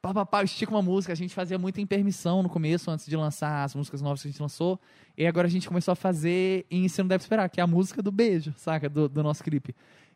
pá, 0.02 0.14
pá, 0.14 0.26
pá, 0.26 0.44
estica 0.44 0.72
uma 0.72 0.82
música, 0.82 1.14
a 1.14 1.16
gente 1.16 1.34
fazia 1.34 1.58
muita 1.58 1.82
intermissão 1.82 2.44
no 2.44 2.50
começo, 2.50 2.92
antes 2.92 3.06
de 3.06 3.16
lançar 3.16 3.64
as 3.64 3.74
músicas 3.74 4.02
novas 4.02 4.22
que 4.22 4.28
a 4.28 4.32
gente 4.32 4.42
lançou. 4.42 4.80
E 5.18 5.26
agora 5.26 5.48
a 5.48 5.50
gente 5.50 5.68
começou 5.68 5.94
a 5.94 5.96
fazer 5.96 6.66
em 6.70 6.88
Você 6.88 7.02
Não 7.02 7.08
Deve 7.08 7.24
Esperar, 7.24 7.50
que 7.50 7.60
é 7.60 7.64
a 7.64 7.68
música 7.68 8.04
do 8.04 8.12
beijo, 8.12 8.54
saca? 8.58 8.88
Do, 8.88 9.10
do 9.10 9.24
nosso 9.24 9.44
clipe. 9.44 9.76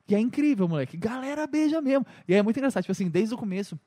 E 0.10 0.16
é 0.16 0.20
incrível, 0.20 0.68
moleque. 0.68 0.98
Galera 0.98 1.46
beija 1.48 1.80
mesmo. 1.82 2.06
E 2.28 2.34
é 2.34 2.42
muito 2.42 2.58
engraçado, 2.58 2.84
tipo 2.84 2.92
assim, 2.92 3.08
desde 3.08 3.34
o 3.36 3.38
começo, 3.38 3.80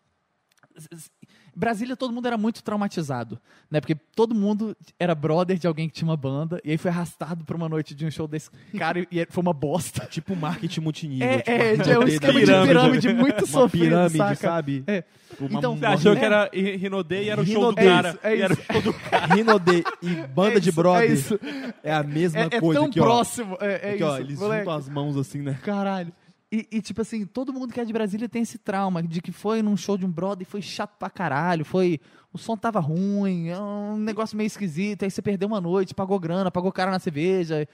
Brasília, 1.55 1.95
todo 1.95 2.15
mundo 2.15 2.27
era 2.27 2.39
muito 2.39 2.63
traumatizado, 2.63 3.39
né? 3.71 3.79
Porque 3.79 3.95
todo 3.95 4.35
mundo 4.35 4.75
era 4.99 5.15
brother 5.15 5.59
de 5.59 5.67
alguém 5.67 5.87
que 5.87 5.95
tinha 5.95 6.09
uma 6.09 6.17
banda, 6.17 6.59
e 6.65 6.71
aí 6.71 6.79
foi 6.79 6.91
arrastado 6.91 7.45
pra 7.45 7.55
uma 7.55 7.69
noite 7.69 7.95
de 7.95 8.07
um 8.07 8.11
show 8.11 8.27
desse 8.27 8.49
cara 8.79 8.99
e- 9.01 9.07
e 9.11 9.27
foi 9.29 9.43
uma 9.43 9.53
bosta. 9.53 10.07
Tipo 10.11 10.35
marketing 10.35 10.81
multinível. 10.81 11.29
É, 11.29 11.77
tipo, 11.77 11.91
é, 11.91 11.99
uma 11.99 12.05
é 12.05 12.07
um 12.07 12.09
esquema 12.09 12.33
de 12.33 12.39
pirâmide. 12.47 12.69
pirâmide 12.73 13.13
muito 13.13 13.39
Uma 13.45 13.47
sofrido, 13.47 13.83
pirâmide, 13.85 14.17
saca? 14.17 14.35
sabe? 14.37 14.83
É. 14.87 15.03
Tipo, 15.29 15.45
Uma- 15.45 15.59
Então, 15.59 15.77
Você 15.77 15.85
achou 15.87 16.13
É. 16.15 16.17
que 16.19 16.25
era 16.25 16.51
Ri- 16.55 16.77
Rinodê 16.77 17.23
e 17.25 17.29
era 17.29 17.41
o 17.43 17.45
show 17.47 17.69
do 17.71 17.75
cara. 17.77 18.09
isso, 18.11 18.19
é 18.23 18.37
e 18.37 18.41
era 18.41 18.55
o 18.55 18.57
isso. 18.59 18.73
show 18.73 18.81
do 18.83 18.91
Rinode 19.37 19.85
e 20.01 20.15
banda 20.29 20.57
É 20.57 20.61
de 20.61 20.69
isso, 20.71 20.77
brother 20.81 21.11
É, 21.11 21.13
isso. 21.13 21.41
é 21.83 21.93
a 21.93 22.03
mesma 22.03 22.41
É, 22.41 22.45
é 22.51 22.61
coisa 22.61 22.81
tão 22.81 22.89
aqui, 22.89 22.99
ó. 23.01 23.05
próximo. 23.05 23.59
É, 23.61 23.67
é 23.73 23.89
Aqui, 23.91 23.97
isso. 23.97 24.05
ó, 24.07 24.19
eles 24.19 24.39
moleque. 24.39 24.61
juntam 24.65 24.79
as 24.79 24.89
mãos 24.89 25.17
assim, 25.19 25.43
né? 25.43 25.59
Caralho. 25.63 26.11
E, 26.53 26.69
e, 26.71 26.83
tipo 26.83 27.01
assim, 27.01 27.25
todo 27.25 27.51
mundo 27.51 27.73
que 27.73 27.81
é 27.81 27.85
de 27.85 27.95
Brasília 27.95 28.29
tem 28.29 28.43
esse 28.43 28.59
trauma 28.59 29.03
de 29.03 29.23
que 29.23 29.33
foi 29.33 29.63
num 29.63 29.75
show 29.75 29.97
de 29.97 30.05
um 30.05 30.11
brother 30.11 30.47
e 30.47 30.51
foi 30.51 30.61
chato 30.61 30.99
pra 30.99 31.09
caralho, 31.09 31.65
foi... 31.65 31.99
O 32.31 32.39
som 32.39 32.57
tava 32.57 32.81
ruim, 32.81 33.49
é 33.49 33.59
um 33.59 33.97
negócio 33.97 34.37
meio 34.37 34.47
esquisito, 34.47 35.03
aí 35.03 35.11
você 35.11 35.21
perdeu 35.21 35.49
uma 35.49 35.61
noite, 35.61 35.95
pagou 35.95 36.19
grana, 36.19 36.51
pagou 36.51 36.73
cara 36.73 36.91
na 36.91 36.99
cerveja. 36.99 37.67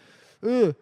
Uh, 0.43 0.75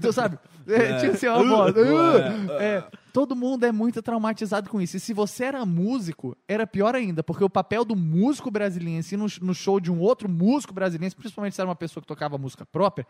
tu 0.00 0.12
sabe? 0.12 0.38
É, 0.66 0.96
tinha 0.96 1.12
assim, 1.12 1.26
ó, 1.26 1.42
Uh, 1.42 1.46
voz, 1.46 1.74
uh, 1.76 2.52
é, 2.58 2.88
todo 3.12 3.36
mundo 3.36 3.64
é 3.64 3.70
muito 3.70 4.00
traumatizado 4.00 4.70
com 4.70 4.80
isso. 4.80 4.96
E 4.96 5.00
se 5.00 5.12
você 5.12 5.44
era 5.44 5.66
músico, 5.66 6.34
era 6.48 6.66
pior 6.66 6.94
ainda, 6.94 7.22
porque 7.22 7.44
o 7.44 7.50
papel 7.50 7.84
do 7.84 7.94
músico 7.94 8.50
brasiliense 8.50 9.14
no, 9.14 9.26
no 9.42 9.54
show 9.54 9.78
de 9.78 9.92
um 9.92 10.00
outro 10.00 10.26
músico 10.26 10.72
brasiliense, 10.72 11.14
principalmente 11.14 11.54
se 11.54 11.60
era 11.60 11.68
uma 11.68 11.76
pessoa 11.76 12.00
que 12.00 12.08
tocava 12.08 12.38
música 12.38 12.64
própria, 12.64 13.06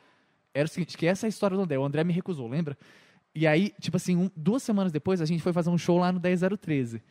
era 0.52 0.66
o 0.66 0.68
seguinte, 0.68 0.98
que 0.98 1.06
essa 1.06 1.26
é 1.26 1.28
a 1.28 1.30
história 1.30 1.56
do 1.56 1.62
André. 1.62 1.78
O 1.78 1.84
André 1.84 2.02
me 2.02 2.12
recusou, 2.12 2.48
lembra? 2.48 2.76
E 3.34 3.46
aí, 3.46 3.72
tipo 3.80 3.96
assim, 3.96 4.16
um- 4.16 4.30
duas 4.36 4.62
semanas 4.62 4.92
depois, 4.92 5.20
a 5.20 5.24
gente 5.26 5.42
foi 5.42 5.52
fazer 5.52 5.70
um 5.70 5.78
show 5.78 5.98
lá 5.98 6.12
no 6.12 6.20
10013. 6.20 7.02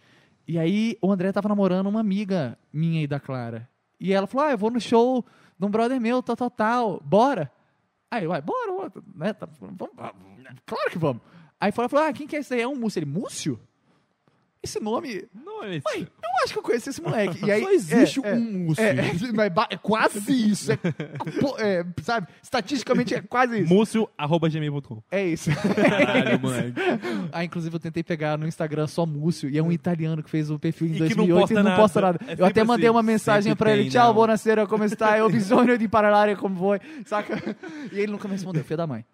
E 0.48 0.58
aí, 0.58 0.98
o 1.02 1.12
André 1.12 1.32
tava 1.32 1.50
namorando 1.50 1.88
uma 1.88 2.00
amiga 2.00 2.58
minha 2.72 3.02
e 3.02 3.08
da 3.08 3.20
Clara. 3.20 3.68
E 4.00 4.14
ela 4.14 4.28
falou, 4.28 4.48
ah, 4.48 4.52
eu 4.52 4.58
vou 4.58 4.72
no 4.72 4.80
show 4.80 5.26
de 5.60 5.66
um 5.66 5.70
brother 5.70 6.00
meu, 6.00 6.22
tal, 6.24 6.36
tal, 6.36 6.50
tal. 6.50 7.02
Bora? 7.04 7.52
Aí, 8.12 8.28
uai, 8.28 8.42
bora, 8.42 8.72
bora. 8.72 8.92
Né? 9.16 9.34
Tá, 9.34 9.48
vamos, 9.60 9.78
claro 10.66 10.92
que 10.92 10.98
vamos. 10.98 11.22
Aí 11.60 11.72
falou, 11.72 11.90
falou, 11.90 12.06
ah, 12.08 12.14
quem 12.14 12.28
que 12.28 12.36
é 12.36 12.40
esse 12.40 12.54
aí? 12.54 12.62
É 12.62 12.68
um 12.68 12.76
Múcio. 12.76 13.00
Ele, 13.00 13.06
Múcio? 13.06 13.60
Esse 14.64 14.80
nome... 14.80 15.26
Não 15.34 15.64
é 15.64 15.76
esse. 15.76 15.84
Eu 16.00 16.08
acho 16.44 16.54
que 16.54 16.60
eu 16.60 16.64
conheci 16.64 16.90
esse 16.90 17.02
moleque. 17.02 17.46
E 17.46 17.52
aí, 17.52 17.62
Só 17.62 17.72
existe 17.72 18.22
é, 18.26 18.30
é, 18.30 18.34
um 18.34 18.40
Múcio. 18.42 18.84
é, 18.84 18.90
é, 18.92 19.32
mas 19.34 19.52
ba- 19.54 19.68
é 19.70 19.78
quase 19.78 20.50
isso. 20.50 20.72
É, 20.72 20.78
é, 21.60 21.86
sabe? 22.02 22.28
Estatisticamente 22.42 23.14
é 23.14 23.22
quase 23.22 23.60
isso. 23.62 23.74
Múcio.gmail.com. 23.74 25.02
É 25.12 25.26
isso. 25.26 25.50
Caralho, 25.52 26.40
moleque. 26.42 26.74
Ah, 27.32 27.44
inclusive 27.44 27.76
eu 27.76 27.80
tentei 27.80 28.04
pegar 28.04 28.38
no 28.38 28.48
Instagram 28.48 28.88
só 28.88 29.06
Múcio, 29.06 29.50
e 29.50 29.58
é 29.58 29.64
um 29.64 29.72
italiano 29.72 30.24
que 30.24 30.30
fez 30.30 30.50
o 30.50 30.58
perfil 30.58 30.88
em 30.88 30.92
E 30.92 30.94
que 30.94 31.00
2008 31.00 31.30
não 31.34 31.40
posta 31.40 31.54
e 31.54 31.56
não 31.58 31.64
nada. 31.64 31.82
posta 31.82 32.02
nada. 32.02 32.20
É 32.28 32.36
eu 32.38 32.46
até 32.46 32.64
mandei 32.64 32.88
assim. 32.88 32.96
uma 32.96 33.04
mensagem 33.04 33.56
pra 33.56 33.76
ele, 33.76 33.90
tchau, 33.90 34.08
não. 34.08 34.14
buonasera, 34.14 34.66
como 34.68 34.84
está? 34.86 35.18
Eu 35.24 35.30
bisogno 35.30 35.78
de 35.78 35.88
parlare 35.88 36.36
como 36.36 36.58
foi, 36.58 36.80
saca? 37.06 37.56
E 37.92 38.00
ele 38.00 38.12
nunca 38.12 38.28
me 38.28 38.34
respondeu, 38.34 38.64
filho 38.64 38.78
da 38.78 38.88
mãe. 38.88 39.06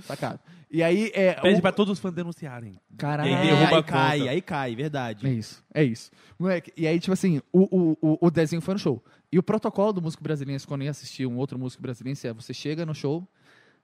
Sacado. 0.00 0.38
E 0.70 0.82
aí, 0.82 1.10
é... 1.14 1.34
Pede 1.34 1.58
o- 1.58 1.62
pra 1.62 1.70
todos 1.72 1.92
os 1.92 1.98
fãs 2.00 2.12
denunciarem. 2.12 2.74
Caralho. 2.98 3.30
E 3.30 3.34
aí 3.34 3.48
É, 3.48 3.54
derruba 3.56 3.76
aí 3.76 3.82
cai, 3.84 4.28
aí 4.28 4.40
cai, 4.42 4.74
verdade. 4.76 4.95
É 5.26 5.32
isso, 5.32 5.64
é 5.72 5.84
isso. 5.84 6.10
Moleque, 6.38 6.72
e 6.76 6.86
aí, 6.86 6.98
tipo 6.98 7.12
assim, 7.12 7.40
o, 7.52 7.62
o, 7.62 7.98
o, 8.00 8.26
o 8.26 8.30
desenho 8.30 8.62
foi 8.62 8.74
no 8.74 8.80
show. 8.80 9.04
E 9.30 9.38
o 9.38 9.42
protocolo 9.42 9.92
do 9.92 10.02
músico 10.02 10.22
brasileiro, 10.22 10.62
quando 10.66 10.84
ia 10.84 10.90
assistir 10.90 11.26
um 11.26 11.36
outro 11.36 11.58
músico 11.58 11.82
brasileiro, 11.82 12.18
é 12.24 12.32
você 12.32 12.54
chega 12.54 12.86
no 12.86 12.94
show, 12.94 13.26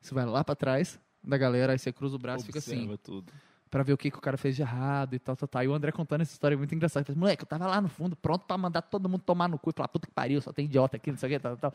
você 0.01 0.15
vai 0.15 0.25
lá 0.25 0.43
pra 0.43 0.55
trás 0.55 0.99
da 1.23 1.37
galera, 1.37 1.73
aí 1.73 1.79
você 1.79 1.93
cruza 1.93 2.17
o 2.17 2.19
braço 2.19 2.45
e 2.45 2.47
fica 2.47 2.59
assim, 2.59 2.73
Observa 2.73 2.99
tudo. 2.99 3.33
Pra 3.73 3.83
ver 3.83 3.95
o 3.95 3.97
que, 3.97 4.11
que 4.11 4.19
o 4.19 4.21
cara 4.21 4.37
fez 4.37 4.55
de 4.55 4.61
errado 4.61 5.15
e 5.15 5.19
tal, 5.19 5.35
tal, 5.35 5.49
tal. 5.49 5.65
E 5.65 5.67
o 5.67 5.73
André 5.73 5.91
contando 5.91 6.21
essa 6.21 6.31
história 6.31 6.55
é 6.55 6.59
muito 6.59 6.75
engraçada. 6.75 7.01
Ele 7.01 7.07
falou, 7.07 7.21
moleque, 7.21 7.43
eu 7.43 7.47
tava 7.47 7.67
lá 7.67 7.81
no 7.81 7.89
fundo, 7.89 8.15
pronto 8.15 8.45
pra 8.45 8.59
mandar 8.59 8.83
todo 8.83 9.09
mundo 9.09 9.23
tomar 9.25 9.49
no 9.49 9.59
cu 9.59 9.71
e 9.71 9.73
falar, 9.75 9.89
puta 9.89 10.07
que 10.07 10.13
pariu, 10.13 10.43
só 10.43 10.53
tem 10.53 10.67
idiota 10.67 10.99
aqui, 10.99 11.11
não 11.11 11.17
sei 11.17 11.31
o 11.31 11.33
que, 11.33 11.39
tal, 11.39 11.57
tal. 11.57 11.73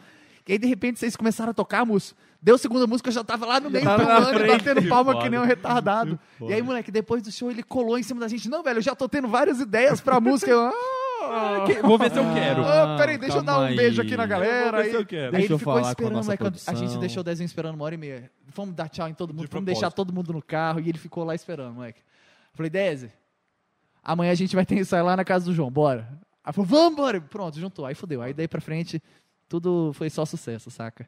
E 0.48 0.52
aí, 0.52 0.60
de 0.60 0.68
repente, 0.68 1.00
vocês 1.00 1.16
começaram 1.16 1.50
a 1.50 1.54
tocar, 1.56 1.84
moço. 1.88 2.16
Deu 2.40 2.54
a 2.54 2.58
segunda 2.60 2.86
música, 2.86 3.10
eu 3.10 3.14
já 3.14 3.24
tava 3.24 3.48
lá 3.48 3.60
no 3.60 3.72
meio, 3.72 3.84
pulando, 3.84 4.48
batendo 4.48 4.88
palma 4.88 5.14
Foda. 5.14 5.24
que 5.24 5.30
nem 5.32 5.40
um 5.40 5.44
retardado. 5.44 6.20
E 6.48 6.54
aí, 6.54 6.62
moleque, 6.62 6.92
depois 6.92 7.24
do 7.24 7.32
show, 7.32 7.50
ele 7.50 7.64
colou 7.64 7.98
em 7.98 8.04
cima 8.04 8.20
da 8.20 8.28
gente. 8.28 8.48
Não, 8.48 8.62
velho, 8.62 8.78
eu 8.78 8.82
já 8.84 8.96
tô 8.96 9.10
tendo 9.10 9.28
várias 9.28 9.60
ideias 9.60 10.00
pra 10.00 10.20
música. 10.22 10.52
Eu, 10.52 10.68
ah, 10.68 10.72
Que- 11.66 11.82
Vou 11.82 11.98
ver 11.98 12.12
se 12.12 12.18
eu 12.20 12.24
quero. 12.34 12.64
ah, 12.66 12.96
peraí, 12.98 13.18
deixa 13.18 13.38
eu 13.38 13.44
dar 13.44 13.60
um 13.60 13.76
beijo 13.76 14.02
aí. 14.02 14.08
aqui 14.08 14.16
na 14.18 14.26
galera. 14.26 14.72
vou 14.72 14.72
ver 14.80 14.86
Aí, 14.86 14.90
se 14.92 14.96
eu 14.96 15.06
quero. 15.06 15.26
aí 15.26 15.32
Deixa 15.32 15.46
ele 15.48 15.54
eu 15.54 15.60
ficou 15.60 15.74
falar 15.74 15.82
com 15.96 16.04
a 16.04 16.20
esperando, 16.22 16.58
a 16.68 16.74
gente 16.74 16.98
deixou 17.00 17.22
o 17.22 17.24
desenho 17.24 17.46
esperando 17.46 17.76
uma 17.76 17.86
hora 17.86 17.96
e 17.96 17.98
meia. 17.98 18.32
Vamos 18.56 18.76
dar 18.76 18.88
tchau 18.90 19.08
em 19.08 19.14
todo 19.14 19.30
mundo, 19.34 19.46
De 19.46 19.52
vamos 19.52 19.66
propósito. 19.66 19.82
deixar 19.82 19.92
todo 19.92 20.14
mundo 20.14 20.34
no 20.34 20.42
carro. 20.42 20.80
E 20.80 20.90
ele 20.90 20.98
ficou 20.98 21.24
lá 21.24 21.36
esperando, 21.36 21.74
moleque. 21.76 22.02
Falei, 22.54 22.70
Deze, 22.70 23.12
amanhã 24.04 24.32
a 24.32 24.36
gente 24.36 24.56
vai 24.56 24.66
ter 24.66 24.76
ensaio 24.78 25.06
lá 25.06 25.16
na 25.16 25.26
casa 25.26 25.46
do 25.46 25.54
João, 25.54 25.70
bora. 25.72 26.08
Aí 26.44 26.54
falou, 26.54 26.66
vamos, 26.68 26.96
bora. 26.96 27.20
Pronto, 27.22 27.60
juntou. 27.60 27.86
Aí 27.86 27.94
fodeu. 27.96 28.22
Aí 28.22 28.34
daí 28.34 28.48
pra 28.48 28.62
frente, 28.62 29.02
tudo 29.50 29.92
foi 29.94 30.10
só 30.10 30.26
sucesso, 30.26 30.72
saca? 30.72 31.08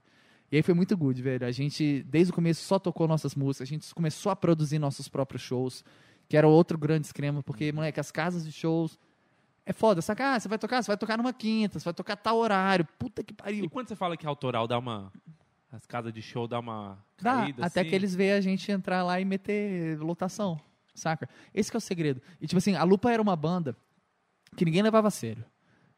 E 0.52 0.57
aí 0.57 0.64
foi 0.64 0.73
muito 0.73 0.98
good, 0.98 1.22
velho. 1.22 1.45
A 1.45 1.52
gente, 1.52 2.03
desde 2.10 2.31
o 2.31 2.36
começo, 2.36 2.64
só 2.65 2.77
tocou 2.80 3.07
nossas 3.07 3.36
músicas. 3.36 3.68
A 3.68 3.69
gente 3.69 3.94
começou 3.94 4.31
a 4.31 4.36
produzir 4.36 4.80
nossos 4.80 5.07
próprios 5.07 5.41
shows, 5.44 5.84
que 6.27 6.36
era 6.36 6.48
outro 6.48 6.77
grande 6.77 7.06
esquema, 7.07 7.41
porque, 7.44 7.72
moleque, 7.72 7.99
as 7.99 8.11
casas 8.11 8.44
de 8.45 8.52
shows 8.52 8.98
é 9.69 9.73
foda, 9.73 10.01
saca? 10.01 10.33
Ah, 10.33 10.39
você 10.39 10.47
vai 10.47 10.57
tocar? 10.57 10.81
Você 10.81 10.87
vai 10.87 10.97
tocar 10.97 11.15
numa 11.17 11.31
quinta, 11.31 11.77
você 11.79 11.85
vai 11.85 11.93
tocar 11.93 12.15
tal 12.15 12.37
horário. 12.37 12.85
Puta 12.97 13.23
que 13.23 13.33
E 13.33 13.35
pariu. 13.35 13.69
quando 13.69 13.87
você 13.87 13.95
fala 13.95 14.17
que 14.17 14.25
autoral 14.25 14.67
dá 14.67 14.79
uma. 14.79 15.11
As 15.71 15.85
casas 15.85 16.11
de 16.11 16.21
show 16.23 16.47
dá 16.47 16.59
uma 16.59 16.97
Dá, 17.21 17.41
caída. 17.41 17.63
até 17.65 17.81
assim? 17.81 17.89
que 17.89 17.95
eles 17.95 18.15
veem 18.15 18.31
a 18.31 18.41
gente 18.41 18.71
entrar 18.71 19.03
lá 19.03 19.21
e 19.21 19.25
meter 19.25 19.99
lotação, 19.99 20.59
saca? 20.95 21.29
Esse 21.53 21.69
que 21.69 21.77
é 21.77 21.79
o 21.79 21.81
segredo. 21.81 22.19
E 22.41 22.47
tipo 22.47 22.57
assim, 22.57 22.73
a 22.75 22.83
Lupa 22.83 23.11
era 23.11 23.21
uma 23.21 23.35
banda 23.35 23.77
que 24.57 24.65
ninguém 24.65 24.81
levava 24.81 25.09
a 25.09 25.11
sério, 25.11 25.45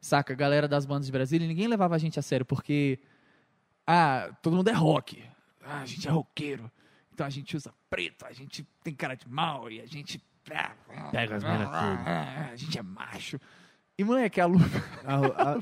saca? 0.02 0.34
A 0.34 0.36
galera 0.36 0.68
das 0.68 0.86
bandas 0.86 1.06
de 1.06 1.12
Brasília, 1.14 1.48
ninguém 1.48 1.68
levava 1.70 1.96
a 1.96 1.98
gente 1.98 2.20
a 2.20 2.22
sério, 2.22 2.46
porque, 2.46 3.00
ah, 3.88 4.30
todo 4.42 4.58
mundo 4.58 4.68
é 4.68 4.74
rock, 4.74 5.24
ah, 5.64 5.80
a 5.80 5.86
gente 5.86 6.06
é 6.06 6.12
roqueiro, 6.12 6.70
então 7.14 7.26
a 7.26 7.30
gente 7.30 7.56
usa 7.56 7.74
preto, 7.90 8.26
a 8.26 8.34
gente 8.34 8.68
tem 8.84 8.94
cara 8.94 9.16
de 9.16 9.30
mal 9.30 9.72
e 9.72 9.80
a 9.80 9.86
gente... 9.86 10.22
Pega 11.12 11.36
as 11.38 11.44
minas 11.44 11.70
tudo. 11.70 12.10
A 12.52 12.56
gente 12.58 12.78
é 12.78 12.82
macho. 12.82 13.40
E, 14.02 14.04
moleque, 14.04 14.42
a 14.42 14.46
Lupa... 14.46 14.66
A- 15.06 15.16
a- 15.54 15.60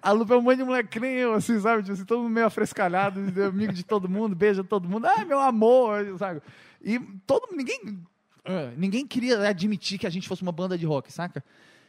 A 0.10 0.12
Lupa 0.12 0.34
é 0.34 0.36
um 0.36 0.42
monte 0.42 0.56
de 0.58 0.64
moleque 0.64 0.88
que 0.90 1.00
nem 1.00 1.12
eu, 1.14 1.34
assim, 1.34 1.58
sabe? 1.60 1.82
Tipo 1.82 1.92
assim, 1.94 2.04
todo 2.04 2.22
mundo 2.22 2.30
meio 2.32 2.46
afrescalhado, 2.46 3.20
amigo 3.46 3.72
de 3.72 3.84
todo 3.84 4.08
mundo, 4.08 4.34
beija 4.34 4.62
todo 4.64 4.88
mundo. 4.88 5.06
Ah, 5.06 5.24
meu 5.24 5.38
amor, 5.40 6.16
sabe? 6.18 6.40
E 6.82 6.98
todo 7.26 7.48
ninguém 7.54 8.00
ah, 8.44 8.72
ninguém 8.76 9.06
queria 9.06 9.48
admitir 9.48 9.98
que 9.98 10.06
a 10.06 10.10
gente 10.10 10.28
fosse 10.28 10.42
uma 10.42 10.52
banda 10.52 10.76
de 10.76 10.84
rock, 10.86 11.12
saca? 11.12 11.44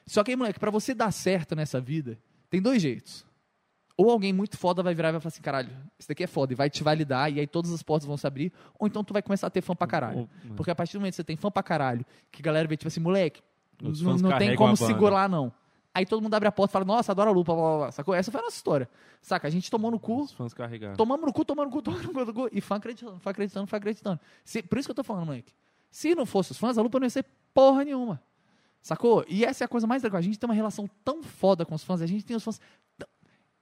Só 0.06 0.24
que 0.24 0.32
aí, 0.32 0.38
moleque, 0.38 0.60
pra 0.60 0.70
você 0.72 0.94
dar 0.94 1.12
certo 1.12 1.56
nessa 1.56 1.80
vida, 1.82 2.18
tem 2.50 2.62
dois 2.62 2.82
jeitos. 2.82 3.26
Ou 3.98 4.10
alguém 4.10 4.34
muito 4.34 4.58
foda 4.58 4.82
vai 4.84 4.94
virar 4.96 5.10
e 5.10 5.12
vai 5.14 5.22
falar 5.22 5.30
assim, 5.30 5.42
caralho, 5.42 5.70
isso 6.00 6.08
daqui 6.10 6.24
é 6.24 6.28
foda, 6.28 6.52
e 6.52 6.56
vai 6.56 6.70
te 6.70 6.84
validar, 6.84 7.32
e 7.32 7.40
aí 7.40 7.46
todas 7.48 7.72
as 7.72 7.84
portas 7.84 8.06
vão 8.08 8.18
se 8.18 8.26
abrir, 8.26 8.52
ou 8.80 8.88
então 8.88 9.04
tu 9.04 9.14
vai 9.14 9.22
começar 9.22 9.48
a 9.48 9.50
ter 9.52 9.62
fã 9.62 9.76
pra 9.76 9.86
caralho. 9.88 10.20
Ou- 10.20 10.30
Porque 10.56 10.72
a 10.72 10.76
partir 10.76 10.94
do 10.94 11.00
momento 11.00 11.12
que 11.14 11.18
você 11.18 11.24
tem 11.24 11.38
fã 11.38 11.50
pra 11.52 11.62
caralho, 11.64 12.06
que 12.32 12.42
a 12.42 12.44
galera 12.46 12.68
vê, 12.68 12.76
tipo 12.76 12.88
assim, 12.88 13.00
moleque, 13.00 13.42
não, 14.22 14.30
tem 14.40 14.50
como 14.58 14.72
segurar, 14.94 15.30
não. 15.30 15.52
Aí 15.94 16.06
todo 16.06 16.22
mundo 16.22 16.34
abre 16.34 16.48
a 16.48 16.52
porta 16.52 16.72
e 16.72 16.74
fala, 16.74 16.86
nossa, 16.86 17.12
adoro 17.12 17.30
a 17.30 17.34
lupa, 17.34 17.54
blá, 17.54 17.64
blá, 17.64 17.78
blá. 17.78 17.92
Sacou? 17.92 18.16
Essa 18.16 18.32
foi 18.32 18.40
a 18.42 18.44
nossa 18.44 18.56
história. 18.56 18.90
Saca? 19.22 19.48
A 19.48 19.52
gente 19.52 19.70
tomou 19.70 19.92
no 19.92 20.00
cu, 20.00 20.24
Os 20.24 20.32
fãs 20.34 20.54
carregaram. 20.54 20.96
tomamos 20.96 21.26
no 21.26 21.32
cu, 21.32 21.46
tomando 21.46 21.68
no 21.68 21.72
cu, 21.72 21.82
tomando 21.82 22.02
no 22.02 22.08
cu, 22.08 22.14
tomando 22.14 22.28
no 22.28 22.34
cu, 22.34 22.50
e 22.52 22.60
fã 22.62 22.76
acreditando, 22.78 23.20
fã 23.20 23.30
acreditando, 23.30 23.68
fã 23.68 23.78
acreditando. 23.78 24.20
Se- 24.44 24.64
por 24.64 24.78
isso 24.80 24.88
que 24.88 24.92
eu 24.92 24.96
tô 24.96 25.04
falando, 25.04 25.26
moleque. 25.28 25.54
Se 25.92 26.16
não 26.16 26.26
fosse 26.26 26.52
os 26.52 26.58
fãs, 26.58 26.78
a 26.78 26.82
lupa 26.82 27.00
não 27.00 27.06
ia 27.06 27.10
ser 27.12 27.24
porra 27.54 27.86
nenhuma. 27.86 28.20
Sacou? 28.82 29.24
E 29.30 29.46
essa 29.46 29.64
é 29.64 29.66
a 29.66 29.68
coisa 29.68 29.86
mais 29.88 30.02
legal. 30.04 30.18
A 30.18 30.22
gente 30.22 30.38
tem 30.38 30.50
uma 30.50 30.54
relação 30.56 30.90
tão 31.06 31.22
foda 31.24 31.66
com 31.66 31.76
os 31.76 31.84
fãs, 31.84 32.02
a 32.02 32.06
gente 32.08 32.26
tem 32.26 32.36
os 32.36 32.44
fãs. 32.44 32.60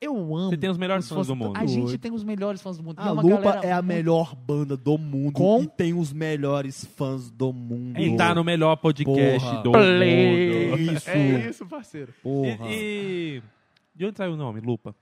Eu 0.01 0.15
amo. 0.35 0.49
Você 0.49 0.57
tem 0.57 0.69
os 0.69 0.77
melhores 0.79 1.05
os 1.05 1.11
fãs 1.15 1.27
do 1.27 1.35
mundo. 1.35 1.57
A 1.59 1.65
gente 1.67 1.95
tem 1.99 2.11
os 2.11 2.23
melhores 2.23 2.59
fãs 2.61 2.75
do 2.75 2.83
mundo. 2.83 2.99
A 2.99 3.07
é 3.09 3.11
Lupa 3.11 3.49
é 3.63 3.71
a 3.71 3.75
muito- 3.83 3.87
melhor 3.95 4.35
banda 4.35 4.75
do 4.75 4.97
mundo 4.97 5.33
Com- 5.33 5.61
e 5.61 5.67
tem 5.67 5.93
os 5.93 6.11
melhores 6.11 6.83
fãs 6.83 7.29
do 7.29 7.53
mundo. 7.53 7.99
E 7.99 8.17
tá 8.17 8.33
no 8.33 8.43
melhor 8.43 8.75
podcast 8.77 9.45
Porra. 9.45 9.61
do 9.61 9.71
Play. 9.71 10.69
mundo. 10.71 10.81
Isso. 10.93 11.09
É 11.09 11.49
isso, 11.49 11.65
parceiro. 11.67 12.11
Porra. 12.23 12.67
E, 12.67 13.37
e- 13.37 13.43
De 13.95 14.05
onde 14.07 14.17
saiu 14.17 14.33
o 14.33 14.37
nome, 14.37 14.59
Lupa? 14.59 14.95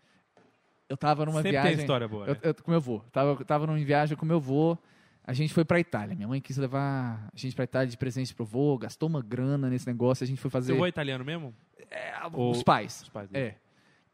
Eu 0.90 0.98
tava 0.98 1.24
numa 1.26 1.38
Sempre 1.38 1.52
viagem. 1.52 1.72
tem 1.76 1.80
história 1.82 2.08
boa. 2.08 2.26
Eu, 2.26 2.34
né? 2.34 2.40
eu, 2.44 2.56
com 2.56 2.72
meu 2.72 2.80
avô. 2.80 3.00
Tava, 3.12 3.46
tava 3.46 3.68
numa 3.68 3.78
viagem 3.78 4.18
com 4.18 4.26
meu 4.26 4.38
avô. 4.38 4.78
A 5.24 5.32
gente 5.32 5.54
foi 5.54 5.64
pra 5.64 5.80
Itália. 5.80 6.16
Minha 6.16 6.28
mãe 6.28 6.42
quis 6.42 6.58
levar 6.58 7.30
a 7.34 7.38
gente 7.38 7.56
pra 7.56 7.64
Itália 7.64 7.88
de 7.88 7.96
presente 7.96 8.34
pro 8.34 8.44
avô, 8.44 8.76
gastou 8.78 9.08
uma 9.08 9.22
grana 9.22 9.70
nesse 9.70 9.86
negócio. 9.88 10.24
A 10.24 10.28
gente 10.28 10.42
foi 10.42 10.50
fazer. 10.52 10.68
Seu 10.68 10.76
avô 10.76 10.86
é 10.86 10.90
italiano 10.90 11.24
mesmo? 11.24 11.54
É, 11.90 12.12
Ou- 12.34 12.52
Os 12.52 12.64
pais. 12.64 13.04
Os 13.04 13.10
pais 13.10 13.30
dele. 13.30 13.46
É. 13.46 13.56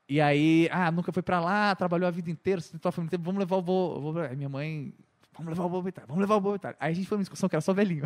E 0.07 0.21
aí, 0.21 0.69
ah, 0.71 0.91
nunca 0.91 1.11
foi 1.11 1.23
pra 1.23 1.39
lá, 1.39 1.75
trabalhou 1.75 2.07
a 2.07 2.11
vida 2.11 2.29
inteira, 2.29 2.61
sustentou 2.61 2.89
a 2.89 2.91
família 2.91 3.09
inteira, 3.09 3.23
vamos 3.23 3.39
levar 3.39 3.55
o 3.57 3.61
vô. 3.61 3.95
o 3.97 4.01
vô 4.01 4.13
pra- 4.13 4.27
Aí 4.27 4.35
minha 4.35 4.49
mãe, 4.49 4.93
vamos 5.35 5.49
levar 5.49 5.65
o 5.65 5.69
vô 5.69 5.81
pra 5.81 5.89
Itália, 5.89 6.07
vamos 6.07 6.21
levar 6.21 6.35
o 6.35 6.41
vô 6.41 6.49
pra 6.49 6.55
Itália. 6.57 6.77
Aí 6.79 6.91
a 6.91 6.95
gente 6.95 7.07
foi 7.07 7.17
numa 7.17 7.23
discussão 7.23 7.49
que 7.49 7.55
era 7.55 7.61
só 7.61 7.73
velhinho. 7.73 8.03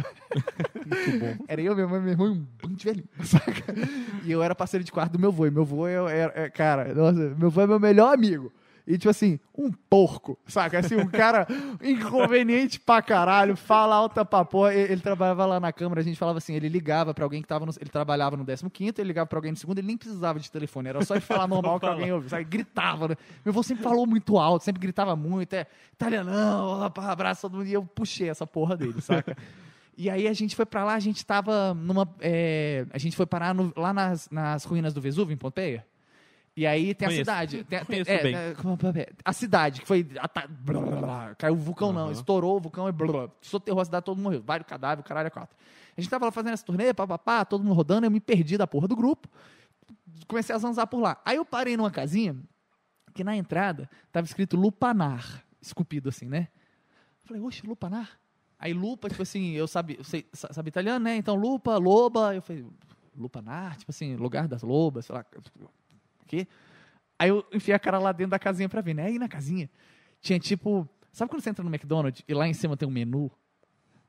Muito 0.76 1.20
bom. 1.20 1.44
Era 1.48 1.62
eu, 1.62 1.76
minha 1.76 1.88
mãe, 1.88 2.00
meu 2.00 2.12
irmão 2.12 2.28
e 2.28 2.32
um 2.32 2.48
bando 2.62 2.76
de 2.76 2.86
velhinho, 2.86 3.08
saca? 3.24 3.74
E 4.24 4.32
eu 4.32 4.42
era 4.42 4.56
parceiro 4.56 4.84
de 4.84 4.92
quarto 4.92 5.12
do 5.14 5.20
meu 5.20 5.32
vô. 5.32 5.46
E 5.46 5.52
meu 5.52 5.66
vô 5.66 5.88
é, 5.88 5.94
é- 5.96 6.32
é- 6.46 6.50
cara, 6.50 6.94
nossa, 6.94 7.36
meu 7.38 7.50
vô 7.50 7.62
é 7.62 7.68
meu 7.68 7.80
melhor 7.80 8.14
amigo. 8.14 8.52
E, 8.92 8.98
tipo 8.98 9.08
assim, 9.12 9.40
um 9.56 9.72
porco, 9.72 10.36
saca? 10.48 10.80
Assim, 10.80 10.96
um 10.96 11.06
cara 11.08 11.46
inconveniente 11.80 12.80
pra 12.80 13.04
caralho, 13.04 13.56
fala 13.56 13.96
alta 13.96 14.26
pra 14.26 14.44
porra. 14.44 14.74
Ele, 14.74 14.94
ele 14.94 15.02
trabalhava 15.02 15.46
lá 15.46 15.60
na 15.60 15.72
Câmara, 15.72 16.02
a 16.02 16.04
gente 16.04 16.18
falava 16.18 16.40
assim, 16.40 16.56
ele 16.56 16.68
ligava 16.68 17.14
pra 17.14 17.24
alguém 17.24 17.40
que 17.40 17.48
tava 17.48 17.68
no... 17.68 17.72
Ele 17.80 17.90
trabalhava 17.92 18.36
no 18.36 18.44
15º, 18.44 18.98
ele 18.98 19.08
ligava 19.10 19.28
pra 19.28 19.38
alguém 19.38 19.52
no 19.52 19.58
segundo, 19.58 19.78
ele 19.78 19.86
nem 19.86 19.96
precisava 19.96 20.40
de 20.40 20.50
telefone, 20.52 20.90
era 20.90 21.06
só 21.06 21.14
ele 21.14 21.22
falar 21.22 21.46
normal 21.48 21.80
que 21.80 21.86
alguém 21.86 22.12
ouvia, 22.12 22.30
sabe? 22.30 22.46
Gritava, 22.46 23.10
né? 23.10 23.16
Meu 23.46 23.52
avô 23.52 23.62
sempre 23.62 23.84
falou 23.84 24.08
muito 24.08 24.40
alto, 24.40 24.64
sempre 24.66 24.82
gritava 24.82 25.16
muito, 25.16 25.54
é, 25.54 25.68
italianão, 25.94 26.82
abraço 26.84 27.42
todo 27.44 27.58
mundo, 27.58 27.68
e 27.68 27.74
eu 27.74 27.84
puxei 27.86 28.28
essa 28.30 28.48
porra 28.48 28.76
dele, 28.76 29.00
saca? 29.02 29.38
E 29.96 30.10
aí 30.10 30.28
a 30.28 30.34
gente 30.34 30.56
foi 30.56 30.66
pra 30.66 30.84
lá, 30.84 30.96
a 30.96 31.00
gente 31.00 31.24
tava 31.26 31.74
numa... 31.76 32.10
é, 32.22 32.86
a 32.92 32.98
gente 32.98 33.16
foi 33.16 33.26
parar 33.28 33.54
no- 33.54 33.72
lá 33.76 33.94
nas, 33.94 34.28
nas 34.32 34.64
ruínas 34.64 34.94
do 34.94 35.02
Vesúvio, 35.02 35.34
em 35.34 35.38
Pompeia. 35.38 35.86
E 36.56 36.66
aí 36.68 36.94
tem 36.94 37.08
Conheço. 37.08 37.22
a 37.30 37.34
cidade. 37.34 37.64
Tem, 37.64 37.86
tem- 37.86 38.00
é, 38.06 38.24
bem. 38.24 38.36
é, 38.36 38.54
como 38.56 38.78
é, 38.98 39.08
a 39.24 39.32
cidade, 39.34 39.82
que 39.82 39.88
foi. 39.88 40.04
blá, 40.04 40.82
blá, 40.82 40.82
blá, 40.98 41.36
caiu 41.36 41.54
o 41.54 41.58
vulcão, 41.58 41.94
não. 41.94 42.04
Aham. 42.06 42.12
Estourou 42.12 42.58
o 42.58 42.60
vulcão 42.60 42.90
e 42.90 42.92
blá, 42.92 43.30
soterrou 43.42 43.82
a 43.82 43.86
cidade, 43.86 44.06
todo 44.06 44.18
mundo 44.18 44.26
morreu. 44.26 44.44
Vários 44.46 44.68
cadáveres, 44.68 45.08
caralho, 45.08 45.28
é 45.28 45.30
quatro. 45.30 45.56
A 45.98 46.02
gente 46.02 46.10
tava 46.10 46.26
lá 46.26 46.32
fazendo 46.32 46.54
essa 46.54 46.66
turnê, 46.66 46.94
papapá, 46.94 47.46
todo 47.46 47.64
mundo 47.64 47.74
rodando, 47.76 48.06
eu 48.08 48.12
me 48.12 48.20
perdi 48.20 48.58
da 48.58 48.68
porra 48.68 48.88
do 48.88 48.96
grupo. 48.96 49.28
Comecei 50.28 50.54
a 50.54 50.58
zanzar 50.58 50.88
por 50.88 51.00
lá. 51.00 51.22
Aí 51.26 51.38
eu 51.38 51.46
parei 51.46 51.76
numa 51.78 51.92
casinha 51.92 52.36
que 53.14 53.24
na 53.24 53.36
entrada 53.36 53.90
tava 54.12 54.26
escrito 54.26 54.56
Lupanar, 54.58 55.44
esculpido 55.62 56.10
assim, 56.10 56.26
né? 56.28 56.48
Falei, 57.26 57.42
oxe, 57.42 57.66
Lupanar? 57.66 58.20
Aí 58.58 58.74
lupa, 58.74 59.10
tipo 59.10 59.22
assim, 59.22 59.52
eu 59.52 59.68
sabia, 59.68 59.98
eu 59.98 60.04
sei, 60.04 60.26
sa- 60.34 60.52
sabe 60.52 60.70
italiano, 60.70 61.04
né? 61.04 61.16
Então 61.16 61.36
lupa, 61.36 61.78
loba, 61.78 62.36
eu 62.36 62.42
falei, 62.42 62.66
Lupanar, 63.18 63.78
tipo 63.78 63.92
assim, 63.92 64.16
lugar 64.16 64.48
das 64.48 64.62
lobas, 64.62 65.06
sei 65.06 65.16
lá, 65.16 65.26
quê? 66.30 66.48
Aí 67.18 67.30
eu 67.30 67.46
enfiei 67.52 67.76
a 67.76 67.80
cara 67.80 68.00
lá 68.00 68.12
dentro 68.12 68.32
da 68.32 68.40
casinha 68.40 68.70
pra 68.70 68.82
ver, 68.82 68.94
né? 68.94 69.06
Aí 69.06 69.20
na 69.20 69.28
casinha 69.28 69.70
tinha 70.22 70.40
tipo. 70.40 70.88
Sabe 71.12 71.30
quando 71.30 71.42
você 71.42 71.50
entra 71.50 71.64
no 71.64 71.70
McDonald's 71.70 72.24
e 72.28 72.34
lá 72.34 72.48
em 72.48 72.54
cima 72.54 72.78
tem 72.78 72.88
um 72.88 72.92
menu? 72.92 73.32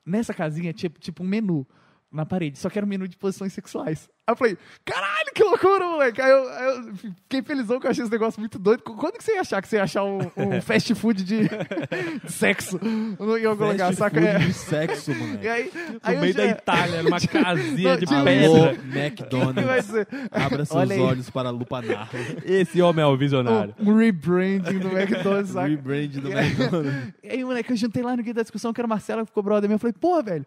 Nessa 0.04 0.32
casinha 0.34 0.72
tinha 0.72 0.90
tipo 0.90 1.22
um 1.22 1.26
menu 1.26 1.66
na 2.12 2.26
parede, 2.26 2.58
só 2.58 2.68
que 2.68 2.76
era 2.78 2.84
um 2.84 2.88
menu 2.88 3.06
de 3.06 3.16
posições 3.16 3.52
sexuais. 3.52 4.08
Aí 4.26 4.32
eu 4.32 4.36
falei, 4.36 4.58
caralho, 4.84 5.30
que 5.34 5.42
loucura, 5.44 5.84
moleque. 5.86 6.20
Aí 6.20 6.30
eu, 6.30 6.48
aí 6.48 6.64
eu 6.88 6.94
fiquei 6.94 7.42
felizão 7.42 7.78
que 7.80 7.86
eu 7.86 7.90
achei 7.90 8.02
esse 8.02 8.10
negócio 8.12 8.38
muito 8.40 8.58
doido. 8.58 8.82
Quando 8.82 9.16
que 9.16 9.24
você 9.24 9.34
ia 9.34 9.40
achar 9.40 9.60
que 9.62 9.68
você 9.68 9.76
ia 9.76 9.82
achar 9.84 10.04
um, 10.04 10.18
um 10.36 10.60
fast 10.62 10.92
food 10.94 11.22
de, 11.24 11.42
de 11.48 12.32
sexo 12.32 12.78
em 12.82 13.44
algum 13.44 13.66
lugar, 13.68 13.86
Fast 13.94 13.96
saca? 13.96 14.20
food 14.20 14.26
É. 14.26 14.38
de 14.38 14.52
sexo, 14.52 15.10
mano. 15.14 15.38
E 15.42 15.48
aí, 15.48 15.70
No 15.92 16.00
aí 16.02 16.20
meio 16.20 16.32
já- 16.32 16.38
da 16.40 16.46
Itália, 16.50 17.02
numa 17.02 17.20
casinha 17.26 17.96
de 17.96 18.06
pedra. 18.06 18.46
Alô, 18.46 18.60
vai 18.60 19.06
McDonald's. 19.06 19.90
Abra 20.30 20.64
seus 20.64 20.78
Olha 20.80 20.94
aí. 20.94 21.00
olhos 21.00 21.30
para 21.30 21.50
lupanar. 21.50 22.10
Esse 22.44 22.80
homem 22.82 23.02
é 23.04 23.06
o 23.06 23.16
visionário. 23.16 23.74
um, 23.80 23.90
um 23.90 23.96
rebranding 23.96 24.78
do 24.78 24.88
McDonald's, 24.96 25.50
saca? 25.54 25.68
Rebrand 25.68 26.08
do 26.08 26.28
aí- 26.36 26.46
McDonald's. 26.52 27.12
E 27.22 27.28
aí, 27.28 27.44
moleque, 27.44 27.72
eu 27.72 27.76
juntei 27.76 28.02
lá 28.02 28.16
no 28.16 28.22
guia 28.22 28.34
da 28.34 28.42
discussão, 28.42 28.72
que 28.72 28.80
era 28.80 28.86
o 28.86 28.90
Marcelo, 28.90 29.22
que 29.22 29.28
ficou 29.28 29.42
brother 29.42 29.68
meu. 29.68 29.76
Eu 29.76 29.80
falei, 29.80 29.94
pô, 29.98 30.22
velho, 30.22 30.46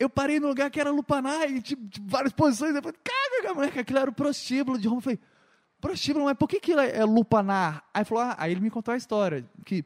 eu 0.00 0.08
parei 0.08 0.40
no 0.40 0.48
lugar 0.48 0.70
que 0.70 0.80
era 0.80 0.90
lupanar 0.90 1.48
e 1.48 1.60
tipo, 1.60 1.82
várias 2.02 2.32
posições. 2.32 2.74
Eu 2.74 2.82
falei, 2.82 2.98
caga, 3.04 3.54
moleque, 3.54 3.78
aquilo 3.78 3.98
era 3.98 4.10
o 4.10 4.14
prostíbulo 4.14 4.78
de 4.78 4.88
Roma. 4.88 4.98
Eu 4.98 5.02
falei, 5.02 5.18
prostíbulo, 5.80 6.24
mas 6.24 6.36
por 6.36 6.48
que 6.48 6.58
que 6.58 6.72
é 6.72 7.04
lupanar? 7.04 7.84
Aí, 7.92 8.04
falou, 8.04 8.24
ah, 8.24 8.34
aí 8.38 8.50
ele 8.52 8.60
me 8.60 8.70
contou 8.70 8.92
a 8.92 8.96
história, 8.96 9.44
que 9.64 9.84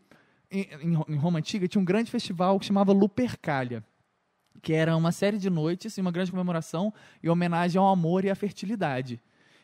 em, 0.50 0.68
em- 1.08 1.16
Roma 1.16 1.40
Antiga 1.40 1.66
tinha 1.66 1.82
um 1.82 1.84
grande 1.84 2.10
festival 2.10 2.58
que 2.60 2.66
chamava 2.66 2.92
Lupercalia, 2.92 3.84
que 4.62 4.72
era 4.72 4.96
uma 4.96 5.10
série 5.12 5.36
de 5.36 5.50
noites 5.50 5.98
e 5.98 6.00
uma 6.00 6.12
grande 6.12 6.30
comemoração 6.30 6.94
em 7.22 7.28
homenagem 7.28 7.78
ao 7.78 7.88
amor 7.88 8.24
e 8.24 8.30
à 8.30 8.34
fertilidade. 8.36 9.20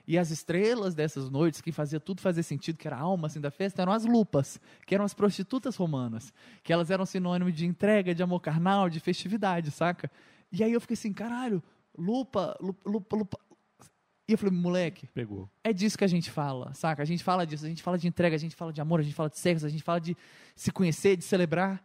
E 0.06 0.18
as 0.18 0.30
estrelas 0.30 0.94
dessas 0.96 1.30
noites, 1.30 1.60
que 1.60 1.70
fazia 1.70 2.00
tudo 2.00 2.20
fazer 2.20 2.42
sentido, 2.42 2.76
que 2.76 2.88
era 2.88 2.96
a 2.96 3.00
alma 3.00 3.28
assim, 3.28 3.40
da 3.40 3.50
festa, 3.50 3.82
eram 3.82 3.92
as 3.92 4.04
lupas, 4.04 4.60
que 4.84 4.94
eram 4.94 5.04
as 5.04 5.14
prostitutas 5.14 5.76
romanas, 5.76 6.32
que 6.64 6.72
elas 6.72 6.90
eram 6.90 7.06
sinônimo 7.06 7.52
de 7.52 7.64
entrega, 7.64 8.12
de 8.12 8.20
amor 8.22 8.40
carnal, 8.40 8.90
de 8.90 8.98
festividade, 8.98 9.70
saca? 9.70 10.10
E 10.52 10.64
aí 10.64 10.72
eu 10.72 10.80
fiquei 10.80 10.94
assim, 10.94 11.12
caralho, 11.12 11.62
lupa, 11.96 12.56
lupa, 12.60 12.90
lupa, 12.90 13.16
lupa. 13.16 13.38
E 14.28 14.32
eu 14.32 14.38
falei, 14.38 14.54
moleque, 14.54 15.08
Pegou. 15.08 15.50
é 15.64 15.72
disso 15.72 15.98
que 15.98 16.04
a 16.04 16.08
gente 16.08 16.30
fala, 16.30 16.72
saca? 16.74 17.02
A 17.02 17.04
gente 17.04 17.24
fala 17.24 17.44
disso, 17.44 17.64
a 17.64 17.68
gente 17.68 17.82
fala 17.82 17.98
de 17.98 18.06
entrega, 18.06 18.36
a 18.36 18.38
gente 18.38 18.54
fala 18.54 18.72
de 18.72 18.80
amor, 18.80 19.00
a 19.00 19.02
gente 19.02 19.14
fala 19.14 19.28
de 19.28 19.38
sexo, 19.38 19.66
a 19.66 19.68
gente 19.68 19.82
fala 19.82 20.00
de 20.00 20.16
se 20.54 20.70
conhecer, 20.70 21.16
de 21.16 21.24
celebrar. 21.24 21.82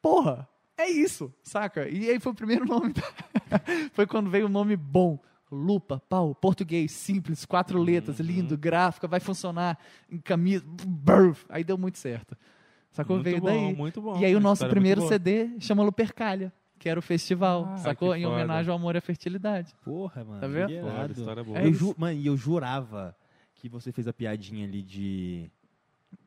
Porra, 0.00 0.48
é 0.76 0.88
isso, 0.88 1.32
saca? 1.42 1.88
E 1.88 2.08
aí 2.08 2.18
foi 2.18 2.32
o 2.32 2.34
primeiro 2.34 2.64
nome. 2.66 2.94
foi 3.92 4.06
quando 4.06 4.30
veio 4.30 4.46
o 4.46 4.48
nome 4.48 4.76
bom. 4.76 5.18
Lupa, 5.50 6.02
pau, 6.08 6.34
português, 6.34 6.92
simples, 6.92 7.44
quatro 7.44 7.78
letras, 7.78 8.18
lindo, 8.18 8.56
gráfica, 8.56 9.06
vai 9.06 9.20
funcionar 9.20 9.78
em 10.10 10.18
camisa. 10.18 10.64
brrr. 10.66 11.36
Aí 11.50 11.62
deu 11.62 11.76
muito 11.76 11.98
certo. 11.98 12.34
Sacou? 12.90 13.16
Muito 13.16 13.24
veio 13.24 13.40
bom, 13.40 13.46
daí. 13.46 13.76
muito 13.76 14.00
bom. 14.00 14.18
E 14.18 14.24
aí 14.24 14.34
o 14.34 14.40
nosso 14.40 14.64
história 14.64 14.72
primeiro. 14.72 15.06
CD 15.08 15.60
chama 15.60 15.82
Lupercalia, 15.82 16.50
que 16.82 16.88
era 16.88 16.98
o 16.98 17.02
festival, 17.02 17.64
Ah, 17.68 17.76
sacou? 17.76 18.12
Em 18.16 18.26
homenagem 18.26 18.68
ao 18.70 18.76
amor 18.76 18.96
e 18.96 18.98
à 18.98 19.00
fertilidade. 19.00 19.72
Porra, 19.84 20.24
mano. 20.24 20.40
Tá 20.40 20.48
vendo? 20.48 20.66
que 20.68 20.80
Foda, 20.80 21.12
história 21.12 21.44
boa. 21.44 21.58
É 21.58 21.66
eu 21.66 21.72
ju- 21.72 21.94
Mano, 21.96 22.18
e 22.18 22.26
eu 22.26 22.36
jurava 22.36 23.16
que 23.54 23.68
você 23.68 23.92
fez 23.92 24.08
a 24.08 24.12
piadinha 24.12 24.66
ali 24.66 24.82
de. 24.82 25.48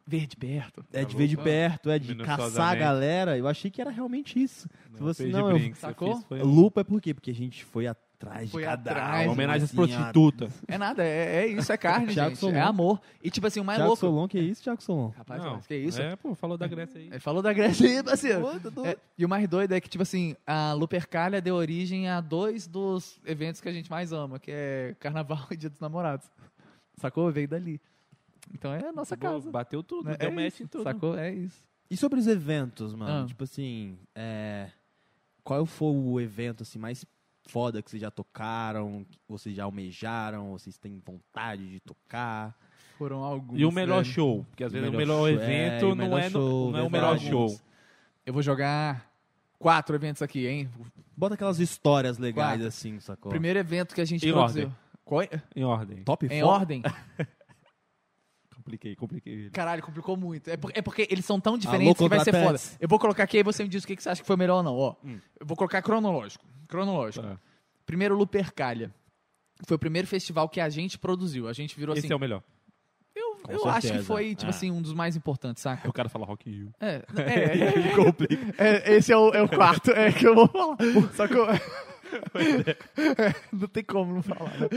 Verde 0.07 0.37
perto. 0.37 0.85
É 0.93 1.01
Tá 1.01 1.09
de 1.09 1.15
ver 1.17 1.27
de 1.27 1.35
bom. 1.35 1.43
perto, 1.43 1.89
é 1.89 1.99
de 1.99 2.15
caçar 2.15 2.71
a 2.71 2.75
galera. 2.75 3.37
Eu 3.37 3.47
achei 3.47 3.69
que 3.69 3.81
era 3.81 3.89
realmente 3.89 4.41
isso. 4.41 4.69
Se 4.93 5.01
você 5.01 5.25
não, 5.27 5.51
eu- 5.57 5.75
Sacou? 5.75 6.23
Lupa 6.43 6.81
é 6.81 6.83
por 6.83 7.01
quê? 7.01 7.13
Porque 7.13 7.31
a 7.31 7.35
gente 7.35 7.65
foi 7.65 7.85
atrás 8.15 8.49
Foi 8.49 8.61
de 8.61 8.67
cada 8.67 8.91
atrás, 8.91 9.11
alma, 9.11 9.23
Uma 9.23 9.33
homenagem 9.33 9.63
às 9.63 9.69
assim, 9.69 9.75
prostitutas. 9.75 10.53
É 10.67 10.77
nada, 10.77 11.03
é, 11.03 11.43
é 11.43 11.47
isso, 11.47 11.71
é 11.71 11.77
carne, 11.77 12.11
gente. 12.13 12.37
Solon. 12.37 12.55
É 12.55 12.61
amor. 12.61 13.01
E 13.23 13.29
tipo 13.29 13.45
assim, 13.45 13.59
o 13.59 13.65
mais 13.65 13.77
Thiago 13.77 13.87
louco. 13.89 13.99
Solon, 13.99 14.27
que 14.27 14.39
isso, 14.39 14.63
Thiago 14.63 14.81
Solon? 14.81 15.09
Rapaz, 15.09 15.43
Não, 15.43 15.55
mas 15.55 15.67
que 15.67 15.75
isso? 15.75 16.01
É, 16.01 16.15
pô, 16.15 16.33
falou 16.33 16.57
da 16.57 16.67
Grécia 16.67 16.99
aí. 16.99 17.07
Ele 17.07 17.19
falou 17.19 17.41
da 17.41 17.53
Grécia 17.53 17.87
aí, 17.87 18.03
parceiro. 18.03 18.41
Pô, 18.41 18.71
tá. 18.71 18.89
É, 18.89 18.97
e 19.17 19.25
o 19.25 19.29
mais 19.29 19.47
doido 19.47 19.73
é 19.73 19.81
que, 19.81 19.89
tipo 19.89 20.01
assim, 20.01 20.35
a 20.45 20.73
Lupercalia 20.73 21.41
deu 21.41 21.55
origem 21.55 22.09
a 22.09 22.21
dois 22.21 22.67
dos 22.67 23.19
eventos 23.25 23.61
que 23.61 23.69
a 23.69 23.73
gente 23.73 23.89
mais 23.89 24.11
ama, 24.11 24.39
que 24.39 24.51
é 24.51 24.95
Carnaval 24.99 25.47
e 25.51 25.57
Dia 25.57 25.69
dos 25.69 25.79
Namorados. 25.79 26.29
Sacou? 26.97 27.31
Veio 27.31 27.47
dali. 27.47 27.81
Então 28.53 28.73
é 28.73 28.87
a 28.87 28.91
nossa 28.91 29.15
Boa, 29.15 29.33
casa. 29.33 29.51
Bateu 29.51 29.83
tudo, 29.83 30.09
né? 30.09 30.17
deu 30.17 30.29
é 30.29 30.31
match 30.31 30.53
isso, 30.53 30.63
em 30.63 30.67
tudo. 30.67 30.83
Sacou? 30.83 31.17
É 31.17 31.33
isso. 31.33 31.63
E 31.89 31.97
sobre 31.97 32.19
os 32.19 32.27
eventos, 32.27 32.93
mano? 32.93 33.23
Ah. 33.23 33.27
Tipo 33.27 33.43
assim, 33.43 33.97
é... 34.15 34.71
qual 35.43 35.65
foi 35.65 35.93
o 35.93 36.19
evento 36.19 36.63
assim, 36.63 36.79
mais 36.79 37.05
foda 37.47 37.81
que 37.81 37.89
vocês 37.89 38.01
já 38.01 38.11
tocaram, 38.11 39.05
que 39.09 39.17
vocês 39.27 39.55
já 39.55 39.63
almejaram, 39.63 40.51
vocês 40.51 40.77
têm 40.77 41.01
vontade 41.05 41.69
de 41.69 41.79
tocar? 41.79 42.55
Foram 42.97 43.23
alguns. 43.23 43.59
E 43.59 43.65
o 43.65 43.71
melhor 43.71 44.01
velho. 44.03 44.13
show? 44.13 44.45
Porque 44.49 44.63
às 44.63 44.71
O 44.71 44.73
vezes 44.73 44.89
o 44.89 44.93
melhor 44.93 45.29
é, 45.29 45.33
evento 45.33 45.95
não, 45.95 46.17
é, 46.17 46.29
show, 46.29 46.71
não 46.71 46.79
é 46.79 46.83
o 46.83 46.89
melhor 46.89 47.19
show. 47.19 47.59
Eu 48.25 48.33
vou 48.33 48.41
jogar 48.41 49.11
quatro 49.59 49.95
eventos 49.95 50.21
aqui, 50.21 50.47
hein? 50.47 50.69
Bota 51.15 51.35
aquelas 51.35 51.59
histórias 51.59 52.17
legais 52.17 52.53
Quatro. 52.53 52.67
assim, 52.67 52.99
sacou? 52.99 53.29
Primeiro 53.29 53.59
evento 53.59 53.93
que 53.93 54.01
a 54.01 54.05
gente 54.05 54.27
Em 54.27 54.31
produziu. 54.31 54.63
ordem. 54.63 54.77
Qual 55.03 55.21
é? 55.21 55.29
Em 55.55 55.63
ordem. 55.63 56.03
Top 56.03 56.25
Em 56.25 56.41
ordem? 56.43 56.81
Compliquei, 58.65 58.95
compliquei. 58.95 59.49
Caralho, 59.51 59.83
complicou 59.83 60.17
muito. 60.17 60.49
É, 60.49 60.57
por- 60.57 60.71
é 60.73 60.81
porque 60.81 61.07
eles 61.11 61.23
são 61.23 61.39
tão 61.39 61.55
diferentes 61.55 61.87
Alô, 61.99 62.09
que 62.09 62.15
vai 62.15 62.23
ser 62.25 62.33
foda. 62.33 62.59
Eu 62.79 62.87
vou 62.87 62.97
colocar 62.97 63.21
aqui 63.23 63.37
e 63.37 63.43
você 63.43 63.61
me 63.61 63.69
diz 63.69 63.83
o 63.83 63.87
que 63.87 63.95
que 63.95 64.01
você 64.01 64.09
acha 64.09 64.21
que 64.21 64.27
foi 64.27 64.35
melhor 64.35 64.57
ou 64.57 64.63
não. 64.63 64.75
Ó, 64.75 64.95
Hum. 65.03 65.19
Eu 65.39 65.45
vou 65.45 65.55
colocar 65.55 65.81
cronológico. 65.83 66.43
Cronológico. 66.67 67.25
Tá. 67.27 67.37
Primeiro, 67.85 68.15
Lupercalia. 68.17 68.91
Foi 69.67 69.75
o 69.75 69.79
primeiro 69.79 70.07
festival 70.07 70.49
que 70.49 70.59
a 70.59 70.67
gente 70.67 70.97
produziu. 70.97 71.47
A 71.47 71.53
gente 71.53 71.77
virou 71.77 71.93
Esse 71.95 72.07
assim. 72.07 72.13
é 72.13 72.15
o 72.15 72.19
melhor. 72.19 72.41
Eu, 73.15 73.35
Com 73.43 73.51
eu 73.53 73.69
acho 73.69 73.91
que 73.91 73.99
foi, 73.99 74.33
tipo 74.33 74.47
Ah. 74.47 74.49
assim, 74.49 74.71
um 74.71 74.81
dos 74.81 74.93
mais 74.93 75.15
importantes, 75.15 75.61
saca? 75.61 75.87
O 75.87 75.93
cara 75.93 76.09
fala 76.09 76.25
Rock 76.25 76.49
in 76.49 76.53
Rio. 76.53 76.73
É, 76.81 77.05
é, 78.57 78.83
é, 78.87 78.95
esse 78.95 79.11
é 79.13 79.17
o, 79.17 79.29
é 79.31 79.41
o 79.43 79.47
quarto 79.47 79.91
é, 79.91 80.11
que 80.11 80.25
eu 80.27 80.33
vou 80.33 80.47
falar. 80.47 80.75
Só 81.13 81.27
que 81.27 81.35
eu, 81.35 81.45
É, 82.65 83.35
não 83.51 83.67
tem 83.67 83.83
como 83.83 84.13
não 84.15 84.23
falar. 84.23 84.49
Né? 84.59 84.67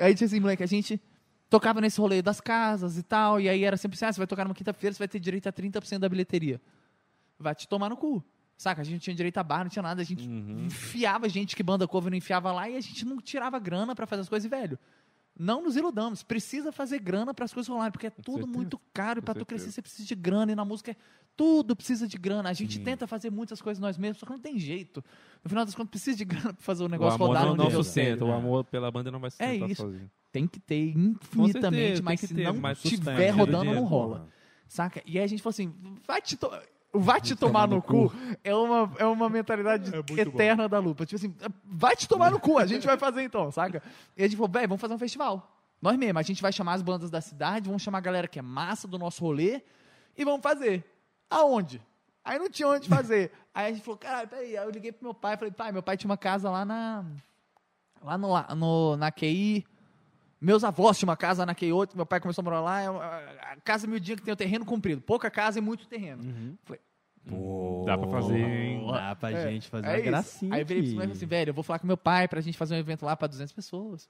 Aí, 0.00 0.14
tipo 0.14 0.24
assim, 0.24 0.40
moleque, 0.40 0.62
a 0.62 0.66
gente 0.66 1.00
tocava 1.48 1.80
nesse 1.80 2.00
rolê 2.00 2.20
das 2.22 2.40
casas 2.40 2.96
e 2.98 3.02
tal, 3.02 3.40
e 3.40 3.48
aí 3.48 3.64
era 3.64 3.76
sempre 3.76 3.96
assim, 3.96 4.04
ah, 4.04 4.12
você 4.12 4.18
vai 4.20 4.26
tocar 4.26 4.44
numa 4.44 4.54
quinta-feira, 4.54 4.92
você 4.94 4.98
vai 4.98 5.08
ter 5.08 5.20
direito 5.20 5.46
a 5.48 5.52
30% 5.52 5.98
da 5.98 6.08
bilheteria. 6.08 6.60
Vai 7.38 7.54
te 7.54 7.68
tomar 7.68 7.88
no 7.88 7.96
cu. 7.96 8.22
Saca? 8.56 8.80
A 8.80 8.84
gente 8.84 8.94
não 8.94 9.00
tinha 9.00 9.14
direito 9.14 9.36
a 9.36 9.42
bar, 9.42 9.64
não 9.64 9.68
tinha 9.70 9.82
nada, 9.82 10.00
a 10.00 10.04
gente 10.04 10.26
Uhum. 10.26 10.64
enfiava 10.66 11.28
gente 11.28 11.54
que 11.54 11.62
banda 11.62 11.86
cover 11.86 12.10
não 12.10 12.16
enfiava 12.16 12.50
lá 12.52 12.68
e 12.70 12.76
a 12.76 12.80
gente 12.80 13.04
não 13.04 13.18
tirava 13.18 13.58
grana 13.58 13.94
pra 13.94 14.06
fazer 14.06 14.22
as 14.22 14.28
coisas, 14.28 14.46
e, 14.46 14.48
velho. 14.48 14.78
Não 15.38 15.62
nos 15.62 15.76
iludamos, 15.76 16.22
precisa 16.22 16.72
fazer 16.72 16.98
grana 16.98 17.34
para 17.34 17.44
as 17.44 17.52
coisas 17.52 17.68
rolarem, 17.68 17.92
porque 17.92 18.06
é 18.06 18.10
tudo 18.10 18.38
certeza, 18.38 18.46
muito 18.46 18.80
caro 18.94 19.18
e 19.18 19.22
para 19.22 19.34
tu 19.34 19.44
crescer 19.44 19.70
você 19.70 19.82
precisa 19.82 20.08
de 20.08 20.14
grana 20.14 20.52
e 20.52 20.54
na 20.54 20.64
música 20.64 20.92
é 20.92 20.96
tudo 21.36 21.76
precisa 21.76 22.08
de 22.08 22.16
grana. 22.16 22.48
A 22.48 22.54
gente 22.54 22.78
Sim. 22.78 22.82
tenta 22.82 23.06
fazer 23.06 23.30
muitas 23.30 23.60
coisas 23.60 23.78
nós 23.78 23.98
mesmos, 23.98 24.16
só 24.20 24.24
que 24.24 24.32
não 24.32 24.38
tem 24.38 24.58
jeito. 24.58 25.04
No 25.44 25.50
final 25.50 25.66
das 25.66 25.74
contas 25.74 25.90
precisa 25.90 26.16
de 26.16 26.24
grana 26.24 26.54
para 26.54 26.62
fazer 26.62 26.82
o 26.84 26.86
O 26.86 26.88
negócio 26.88 27.16
amor 27.16 27.26
rodar 27.28 27.42
não, 27.44 27.50
no 27.50 27.56
não 27.58 27.64
nível 27.66 27.84
sustenta. 27.84 28.08
sério. 28.20 28.26
O 28.26 28.32
amor 28.32 28.64
pela 28.64 28.90
banda 28.90 29.10
não 29.10 29.20
vai 29.20 29.30
sustentar 29.30 29.68
isso. 29.68 29.82
sozinho. 29.82 30.10
Tem 30.36 30.46
que 30.46 30.60
ter 30.60 30.96
infinitamente, 30.96 31.76
certeza, 31.76 32.02
mas 32.02 32.20
se 32.20 32.34
ter, 32.34 32.44
não 32.44 32.54
mas 32.60 32.82
tiver 32.82 33.30
rodando 33.30 33.58
dinheiro, 33.60 33.80
não 33.80 33.86
rola. 33.88 34.28
Saca? 34.68 35.02
E 35.06 35.18
aí 35.18 35.24
a 35.24 35.26
gente 35.26 35.42
falou 35.42 35.50
assim, 35.50 35.72
vai 36.06 36.20
te, 36.20 36.36
to- 36.36 36.50
vai 36.92 37.20
te 37.20 37.34
tomar 37.34 37.66
no 37.68 37.80
cu 37.80 38.12
é 38.44 38.54
uma, 38.54 38.92
é 38.98 39.06
uma 39.06 39.28
mentalidade 39.30 39.90
eterna 40.20 40.68
da 40.68 40.78
lupa. 40.78 41.06
Tipo 41.06 41.16
assim, 41.16 41.34
vai 41.64 41.96
te 41.96 42.06
tomar 42.06 42.30
no 42.30 42.38
cu, 42.40 42.58
a 42.58 42.66
gente 42.66 42.86
vai 42.86 42.98
fazer 42.98 43.22
então, 43.22 43.50
saca? 43.50 43.82
E 44.16 44.22
a 44.22 44.26
gente 44.26 44.36
falou, 44.36 44.50
velho, 44.50 44.68
vamos 44.68 44.80
fazer 44.80 44.92
um 44.94 44.98
festival. 44.98 45.52
Nós 45.80 45.96
mesmo, 45.96 46.18
a 46.18 46.22
gente 46.22 46.42
vai 46.42 46.52
chamar 46.52 46.74
as 46.74 46.82
bandas 46.82 47.10
da 47.10 47.20
cidade, 47.20 47.66
vamos 47.68 47.82
chamar 47.82 47.98
a 47.98 48.02
galera 48.02 48.28
que 48.28 48.38
é 48.38 48.42
massa 48.42 48.86
do 48.88 48.98
nosso 48.98 49.22
rolê 49.22 49.62
e 50.16 50.24
vamos 50.24 50.42
fazer. 50.42 50.84
Aonde? 51.30 51.80
Aí 52.24 52.38
não 52.38 52.50
tinha 52.50 52.68
onde 52.68 52.88
fazer. 52.88 53.30
Aí 53.54 53.70
a 53.70 53.72
gente 53.72 53.84
falou, 53.84 53.98
cara, 53.98 54.26
peraí. 54.26 54.56
Aí 54.56 54.64
eu 54.66 54.70
liguei 54.70 54.90
pro 54.92 55.04
meu 55.04 55.14
pai, 55.14 55.36
falei, 55.36 55.52
pai, 55.52 55.72
meu 55.72 55.82
pai 55.82 55.96
tinha 55.96 56.10
uma 56.10 56.16
casa 56.16 56.50
lá 56.50 56.64
na. 56.64 57.04
Lá 58.02 58.18
no, 58.18 58.28
no, 58.56 58.96
na 58.96 59.10
QI. 59.10 59.64
Meus 60.40 60.62
avós 60.64 60.98
tinham 60.98 61.08
uma 61.08 61.16
casa 61.16 61.46
na 61.46 61.54
QI 61.54 61.72
8, 61.72 61.96
meu 61.96 62.04
pai 62.06 62.20
começou 62.20 62.42
a 62.42 62.44
morar 62.44 62.60
lá. 62.60 62.80
é 62.80 62.90
uma- 62.90 63.04
A 63.04 63.56
casa 63.64 63.86
miudinha 63.86 64.16
que 64.16 64.22
tem 64.22 64.32
o 64.34 64.36
terreno 64.36 64.64
comprido. 64.64 65.00
Pouca 65.00 65.30
casa 65.30 65.58
e 65.58 65.62
muito 65.62 65.86
terreno. 65.86 66.56
Dá 67.84 67.96
pra 67.98 68.08
fazer, 68.08 68.38
hein? 68.38 68.86
Dá 68.92 69.16
pra 69.16 69.30
É, 69.32 69.50
gente 69.50 69.68
fazer 69.68 69.86
É 69.86 69.90
uma 69.90 69.96
isso. 69.98 70.06
gracinha. 70.06 70.54
Aí 70.54 70.60
eu 70.60 70.66
virei 70.66 70.82
pro 70.82 70.88
aqui. 70.90 70.94
moleque 70.94 71.12
e 71.12 71.14
falei 71.14 71.16
assim, 71.16 71.26
velho, 71.26 71.50
eu 71.50 71.54
vou 71.54 71.64
falar 71.64 71.78
com 71.78 71.86
meu 71.86 71.96
pai 71.96 72.28
pra 72.28 72.40
gente 72.40 72.56
fazer 72.56 72.74
um 72.74 72.78
evento 72.78 73.04
lá 73.04 73.16
pra 73.16 73.26
200 73.26 73.52
pessoas. 73.52 74.08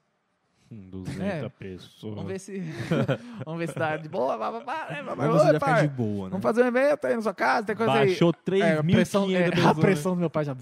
Hum, 0.69 0.89
200 0.91 1.21
É. 1.23 1.49
pessoas. 1.49 2.13
Vamos 2.13 2.27
ver 2.29 2.39
se. 2.39 2.59
vamos 3.45 3.57
ver 3.59 3.67
se 3.69 3.73
tá 3.73 3.95
de 3.95 4.09
boa. 4.09 4.37
Pá, 4.37 4.51
pá, 4.51 4.61
pá, 4.61 4.87
né? 4.91 5.01
Vamos 5.01 5.41
Oi, 5.43 5.59
pai, 5.59 5.87
de 5.87 5.93
boa, 5.95 6.25
né? 6.25 6.29
Vamos 6.31 6.43
fazer 6.43 6.61
um 6.61 6.67
evento 6.67 7.05
aí 7.07 7.15
na 7.15 7.21
sua 7.21 7.33
casa, 7.33 7.65
tem 7.67 7.75
coisa 7.75 7.93
aí. 7.93 8.07
Baixou 8.09 8.33
É, 8.51 8.73
a 8.77 8.83
pressão, 8.83 9.25
3.500 9.27 9.63
é, 9.65 9.67
a 9.69 9.73
pressão 9.75 10.13
do 10.13 10.19
meu 10.19 10.29
pai 10.29 10.43
já. 10.43 10.53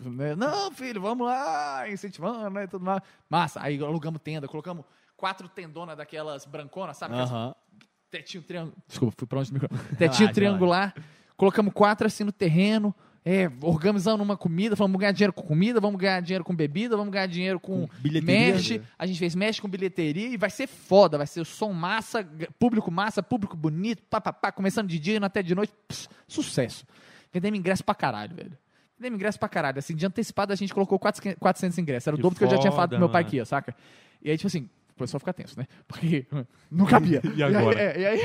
né? 0.00 0.36
Não, 0.36 0.70
filho, 0.70 1.00
vamos 1.02 1.26
lá, 1.26 1.90
incentivando, 1.90 2.48
né? 2.50 2.68
Tudo 2.68 2.84
mais. 2.84 3.02
Massa, 3.28 3.60
aí 3.60 3.82
alugamos 3.82 4.20
tenda, 4.22 4.46
colocamos 4.46 4.84
quatro 5.18 5.48
tendonas 5.48 5.96
daquelas 5.98 6.46
branconas, 6.46 6.96
sabe? 6.96 7.14
Aham. 7.14 7.54
tetinho 8.10 8.42
triangular. 8.42 8.76
Desculpa, 8.86 9.14
fui 9.18 9.26
pra 9.26 9.40
onde 9.40 9.50
do 9.50 9.54
microfone. 9.54 9.80
Tetinho 9.98 10.32
triangular. 10.32 10.94
Colocamos 11.36 11.74
quatro 11.74 12.06
assim 12.06 12.24
no 12.24 12.32
terreno. 12.32 12.94
É, 13.24 13.50
organizando 13.60 14.22
uma 14.22 14.36
comida, 14.38 14.74
falamos, 14.74 14.92
vamos 14.92 15.00
ganhar 15.00 15.12
dinheiro 15.12 15.32
com 15.34 15.42
comida, 15.42 15.80
vamos 15.80 16.00
ganhar 16.00 16.20
dinheiro 16.22 16.42
com 16.44 16.54
bebida, 16.54 16.96
vamos 16.96 17.12
ganhar 17.12 17.26
dinheiro 17.26 17.60
com, 17.60 17.86
Com 17.86 17.94
mesh. 18.22 18.70
né? 18.70 18.80
A 18.98 19.04
gente 19.04 19.18
fez 19.18 19.34
mesh 19.34 19.60
com 19.60 19.68
bilheteria 19.68 20.28
e 20.28 20.36
vai 20.38 20.48
ser 20.48 20.66
foda, 20.66 21.18
vai 21.18 21.26
ser 21.26 21.40
o 21.40 21.44
som 21.44 21.72
massa, 21.74 22.26
público 22.58 22.90
massa, 22.90 23.22
público 23.22 23.54
bonito, 23.54 24.02
papapá, 24.08 24.50
começando 24.50 24.88
de 24.88 24.98
dia 24.98 25.16
indo 25.16 25.26
até 25.26 25.42
de 25.42 25.54
noite. 25.54 25.74
Pss, 25.88 26.08
sucesso. 26.26 26.86
Vendemos 27.30 27.58
ingresso 27.58 27.84
pra 27.84 27.94
caralho, 27.94 28.34
velho. 28.34 28.56
Vendemos 28.98 29.16
ingresso 29.18 29.38
pra 29.38 29.48
caralho. 29.48 29.78
Assim, 29.78 29.94
de 29.94 30.06
antecipado 30.06 30.52
a 30.52 30.56
gente 30.56 30.72
colocou 30.72 30.98
400 30.98 31.38
400 31.38 31.76
ingressos. 31.76 32.06
Era 32.06 32.14
o 32.14 32.18
Que 32.18 32.22
dobro 32.22 32.38
que 32.38 32.44
eu 32.44 32.50
já 32.50 32.58
tinha 32.58 32.72
falado 32.72 32.90
pro 32.90 32.98
meu 32.98 33.10
pai 33.10 33.22
mano. 33.24 33.30
que 33.30 33.36
ia, 33.36 33.44
saca? 33.44 33.76
E 34.22 34.30
aí, 34.30 34.38
tipo 34.38 34.46
assim, 34.46 34.70
o 34.98 35.04
pessoal 35.04 35.18
fica 35.20 35.32
tenso, 35.32 35.58
né? 35.58 35.66
Porque 35.86 36.26
não 36.70 36.86
cabia. 36.86 37.22
E 37.36 37.42
agora? 37.42 37.78
aí, 37.78 37.86
é, 37.86 38.00
e 38.00 38.06
aí, 38.06 38.20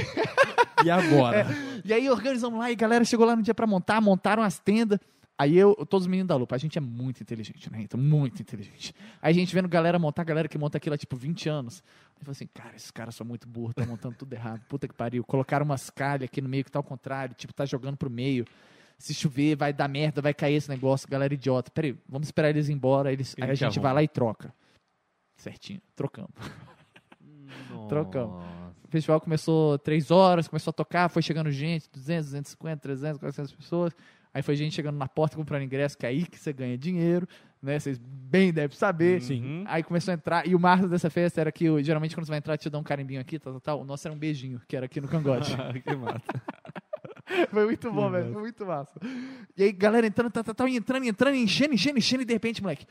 E 0.86 0.90
agora? 0.90 1.48
e 1.86 1.94
aí 1.94 2.10
organizamos 2.10 2.60
lá 2.60 2.70
e 2.70 2.74
a 2.74 2.76
galera 2.76 3.06
chegou 3.06 3.26
lá 3.26 3.36
no 3.36 3.41
dia 3.41 3.54
pra 3.54 3.68
montar, 3.68 4.02
montaram 4.02 4.41
as 4.41 4.60
tendas. 4.60 5.00
Aí 5.38 5.58
eu, 5.58 5.76
todos 5.76 6.06
os 6.06 6.08
meninos 6.08 6.28
da 6.28 6.36
Lupa, 6.36 6.56
a 6.56 6.60
gente 6.60 6.78
é 6.78 6.82
muito 6.82 7.22
inteligente, 7.22 7.72
né? 7.72 7.82
Então, 7.82 8.00
muito 8.00 8.41
inteligente. 8.41 8.94
Aí 9.22 9.32
a 9.32 9.34
gente 9.34 9.54
vendo 9.54 9.68
galera 9.68 9.98
montar, 9.98 10.24
galera 10.24 10.48
que 10.48 10.58
monta 10.58 10.78
aquilo 10.78 10.94
há 10.94 10.98
tipo 10.98 11.16
20 11.16 11.50
anos. 11.50 11.84
Eu 12.20 12.26
falei 12.26 12.32
assim, 12.32 12.48
cara, 12.54 12.76
esses 12.76 12.91
caras 12.91 13.16
são 13.16 13.26
muito 13.26 13.48
burros, 13.48 13.72
estão 13.72 13.86
montando 13.86 14.16
tudo 14.16 14.32
errado. 14.32 14.62
Puta 14.70 14.88
que 14.88 14.94
pariu. 14.94 15.24
Colocaram 15.24 15.66
umas 15.66 15.90
calhas 15.90 16.26
aqui 16.26 16.40
no 16.40 16.48
meio 16.48 16.64
que 16.64 16.72
tá 16.72 16.78
ao 16.80 16.84
contrário, 16.84 17.34
tipo, 17.36 17.52
tá 17.52 17.66
jogando 17.66 17.98
pro 17.98 18.10
meio. 18.10 18.45
Se 18.98 19.14
chover, 19.14 19.56
vai 19.56 19.74
dar 19.74 19.88
merda, 19.88 20.22
vai 20.22 20.34
cair 20.34 20.56
esse 20.56 20.70
negócio, 20.70 21.10
galera 21.10 21.34
idiota. 21.34 21.72
Peraí, 21.72 21.98
vamos 22.08 22.28
esperar 22.28 22.50
eles 22.52 22.70
ir 22.70 22.74
embora, 22.74 23.12
eles, 23.12 23.36
aí 23.41 23.50
a 23.50 23.56
gente 23.56 23.80
vai 23.80 23.94
lá 23.94 24.04
e 24.04 24.08
troca. 24.08 24.54
Certinho, 25.44 25.82
trocamos. 25.94 26.32
Trocamos. 27.90 28.41
O 28.82 28.88
festival 28.88 29.20
começou 29.20 29.78
três 29.78 30.10
horas, 30.10 30.48
começou 30.48 30.72
a 30.72 30.74
tocar, 30.74 31.10
foi 31.10 31.22
chegando 31.22 31.52
gente, 31.52 31.90
200, 31.91 32.28
250, 32.28 32.82
300, 32.82 33.20
400 33.20 33.52
pessoas. 33.52 33.94
Aí 34.34 34.41
foi 34.41 34.56
gente 34.56 34.74
chegando 34.74 34.98
na 34.98 35.07
porta 35.07 35.36
comprando 35.36 35.64
ingresso, 35.64 35.98
que 35.98 36.06
é 36.06 36.10
aí 36.10 36.26
que 36.26 36.40
você 36.40 36.53
ganha 36.53 36.78
dinheiro, 36.78 37.28
né? 37.61 37.78
Vocês 37.78 37.98
bem 37.99 38.53
devem 38.53 38.76
saber. 38.76 39.22
Sim. 39.22 39.65
Aí 39.68 39.84
começou 39.84 40.14
a 40.14 40.15
entrar, 40.15 40.48
e 40.48 40.56
o 40.56 40.60
marco 40.60 40.88
dessa 40.88 41.10
festa 41.10 41.41
era 41.41 41.52
que, 41.52 41.84
geralmente, 41.84 42.15
quando 42.15 42.26
você 42.26 42.32
vai 42.32 42.38
entrar, 42.38 42.57
te 42.57 42.70
dá 42.70 42.80
um 42.80 42.84
carimbinho 42.84 43.20
aqui, 43.20 43.38
tal, 43.38 43.52
tal, 43.53 43.61
tal. 43.61 43.82
O 43.82 43.84
nosso 43.84 44.07
era 44.07 44.15
um 44.15 44.18
beijinho, 44.18 44.61
que 44.65 44.78
era 44.78 44.86
aqui 44.86 45.02
no 45.02 45.10
cangote. 45.10 45.52
que 45.84 45.95
massa. 45.95 46.24
foi 47.52 47.65
muito 47.65 47.91
bom, 47.91 48.10
velho, 48.10 48.32
foi 48.32 48.41
muito 48.41 48.65
massa. 48.65 48.98
E 49.57 49.64
aí, 49.64 49.72
galera 49.74 50.07
entrando, 50.07 50.32
tal, 50.32 50.44
tal, 50.56 50.68
e 50.70 50.78
entrando, 50.78 51.06
entrando, 51.06 51.36
enchendo, 51.36 51.74
enchendo, 51.74 51.98
enchendo, 51.98 52.24
e 52.24 52.26
de 52.26 52.34
repente, 52.34 52.61
moleque, 52.61 52.86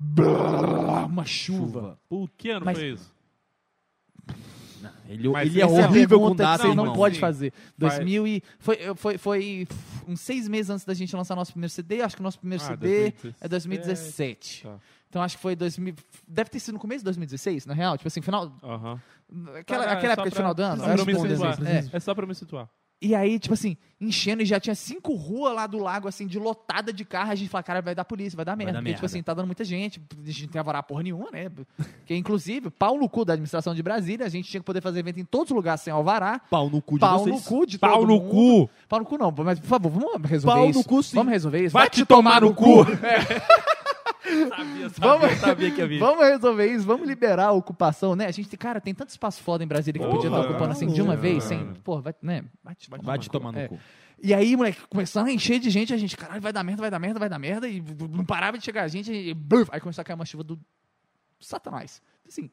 blá, 0.00 1.04
uma 1.06 1.24
chuva. 1.26 1.98
Pô, 2.08 2.28
que 2.36 2.48
ano 2.50 2.64
Mas- 2.64 2.78
foi 2.78 2.88
isso? 2.92 3.12
Ele, 5.08 5.26
ele 5.28 5.60
é 5.60 5.64
Essa 5.64 5.72
horrível 5.88 6.20
com 6.20 6.34
data, 6.36 6.62
você 6.62 6.74
não 6.74 6.84
irmão. 6.84 6.94
pode 6.96 7.16
Sim. 7.16 7.20
fazer. 7.20 7.52
Vai- 7.76 7.90
2000 7.98 8.26
e 8.28 8.42
foi, 8.60 8.94
foi, 8.94 9.18
foi 9.18 9.68
uns 10.06 10.20
seis 10.20 10.46
meses 10.48 10.70
antes 10.70 10.84
da 10.84 10.94
gente 10.94 11.14
lançar 11.16 11.34
nosso 11.34 11.50
primeiro 11.52 11.70
CD. 11.72 12.00
Acho 12.00 12.14
que 12.16 12.22
o 12.22 12.24
nosso 12.24 12.38
primeiro 12.38 12.62
Ah, 12.62 12.68
CD 12.68 13.10
2017. 13.10 13.36
é 13.40 13.48
2017. 13.48 14.62
Tá. 14.62 14.76
Então 15.08 15.20
acho 15.22 15.36
que 15.36 15.42
foi 15.42 15.56
2000. 15.56 15.94
Deve 16.28 16.48
ter 16.48 16.60
sido 16.60 16.74
no 16.74 16.80
começo 16.80 17.00
de 17.00 17.04
2016, 17.06 17.66
na 17.66 17.74
real. 17.74 17.96
Tipo 17.98 18.06
assim, 18.06 18.22
final. 18.22 18.52
Aham. 18.62 19.00
Aquela, 19.58 19.84
Tá, 19.84 19.90
é 19.90 19.94
aquela 19.94 20.14
só 20.14 20.22
época 20.22 20.30
de 20.30 20.34
pra- 20.34 20.42
final 20.42 20.54
do 20.54 20.62
ano. 20.62 20.76
Só 20.76 20.82
eu 20.82 20.84
pra 20.86 20.94
acho 20.94 21.06
me 21.06 21.12
que 21.12 21.18
foi 21.18 21.28
situar. 21.30 21.56
2016. 21.56 21.92
É. 21.92 21.96
É 21.96 22.00
só 22.00 22.14
pra 22.14 22.26
me 22.26 22.34
situar. 22.34 22.68
E 23.02 23.14
aí, 23.14 23.38
tipo 23.38 23.54
assim, 23.54 23.78
enchendo 23.98 24.42
e 24.42 24.44
já 24.44 24.60
tinha 24.60 24.74
cinco 24.74 25.14
ruas 25.14 25.54
lá 25.54 25.66
do 25.66 25.78
lago, 25.78 26.06
assim, 26.06 26.26
de 26.26 26.38
lotada 26.38 26.92
de 26.92 27.02
carro. 27.04 27.30
A 27.30 27.34
gente 27.34 27.48
fala, 27.48 27.62
cara, 27.62 27.80
vai 27.80 27.94
dar 27.94 28.04
polícia, 28.04 28.36
vai 28.36 28.44
dar 28.44 28.54
merda. 28.56 28.74
dar 28.74 28.78
porque, 28.80 28.90
tipo 28.92 29.02
merda. 29.02 29.06
assim, 29.06 29.22
tá 29.22 29.32
dando 29.32 29.46
muita 29.46 29.64
gente. 29.64 30.02
A 30.22 30.26
gente 30.26 30.42
não 30.42 30.48
tem 30.50 30.60
avarar 30.60 30.82
porra 30.82 31.02
nenhuma, 31.02 31.30
né? 31.30 31.50
Que, 32.04 32.14
inclusive, 32.14 32.68
pau 32.70 32.98
no 32.98 33.08
cu 33.08 33.24
da 33.24 33.32
administração 33.32 33.74
de 33.74 33.82
Brasília. 33.82 34.26
A 34.26 34.28
gente 34.28 34.50
tinha 34.50 34.60
que 34.60 34.66
poder 34.66 34.82
fazer 34.82 34.98
evento 35.00 35.18
em 35.18 35.24
todos 35.24 35.50
os 35.50 35.56
lugares 35.56 35.80
sem 35.80 35.92
alvará. 35.92 36.40
Pau 36.50 36.68
no 36.68 36.82
cu 36.82 36.94
de 36.96 37.00
Pau 37.00 37.20
vocês. 37.20 37.36
no 37.36 37.42
cu 37.42 37.66
de 37.66 37.78
Pau 37.78 38.02
no 38.06 38.18
mundo. 38.18 38.28
cu! 38.30 38.70
Pau 38.86 38.98
no 39.00 39.06
cu 39.06 39.16
não, 39.16 39.34
mas 39.38 39.58
por 39.58 39.66
favor, 39.68 39.90
vamos 39.90 40.30
resolver 40.30 40.56
Pau 40.58 40.68
isso. 40.68 40.78
no 40.78 40.84
cu, 40.84 41.02
sim. 41.02 41.16
Vamos 41.16 41.32
resolver 41.32 41.64
isso. 41.64 41.72
Vai 41.72 41.88
te 41.88 42.04
tomar 42.04 42.42
no 42.42 42.54
cu! 42.54 42.84
Sabia, 44.22 44.88
Vamos- 44.98 45.38
sabia 45.38 45.70
que 45.70 45.80
havia. 45.82 45.98
Vamos 45.98 46.24
resolver 46.26 46.66
isso, 46.66 46.84
vamos 46.86 47.08
liberar 47.08 47.46
a 47.46 47.52
ocupação, 47.52 48.14
né? 48.14 48.26
A 48.26 48.30
gente 48.30 48.48
tem, 48.48 48.58
cara, 48.58 48.80
tem 48.80 48.94
tanto 48.94 49.08
espaço 49.10 49.42
foda 49.42 49.64
em 49.64 49.66
Brasília 49.66 49.98
que 49.98 50.04
Porra, 50.06 50.16
podia 50.18 50.28
estar 50.36 50.48
ocupando 50.50 50.72
assim 50.72 50.86
de 50.86 51.00
uma 51.00 51.14
cara. 51.16 51.20
vez, 51.20 51.44
sem. 51.44 51.74
Porra, 51.82 52.02
vai, 52.02 52.14
né? 52.22 52.44
Vai 52.62 52.74
te 52.74 52.88
Vai 53.02 53.18
te 53.18 53.30
tomar 53.30 53.52
no 53.52 53.58
É. 53.58 53.68
cu. 53.68 53.78
E 54.22 54.34
aí, 54.34 54.54
moleque, 54.54 54.80
começando 54.88 55.28
a 55.28 55.32
encher 55.32 55.58
de 55.58 55.70
gente, 55.70 55.94
a 55.94 55.96
gente, 55.96 56.14
caralho, 56.16 56.42
vai 56.42 56.52
dar 56.52 56.62
merda, 56.62 56.82
vai 56.82 56.90
dar 56.90 56.98
merda, 56.98 57.18
vai 57.18 57.28
dar 57.30 57.38
merda, 57.38 57.66
e 57.66 57.82
não 58.10 58.24
parava 58.24 58.58
de 58.58 58.64
chegar 58.64 58.82
a 58.82 58.88
gente, 58.88 59.10
e 59.10 59.32
bluf, 59.32 59.70
aí 59.72 59.80
começou 59.80 60.02
a 60.02 60.04
cair 60.04 60.14
uma 60.14 60.26
chuva 60.26 60.44
do 60.44 60.60
satanás. 61.40 62.02
Assim, 62.28 62.50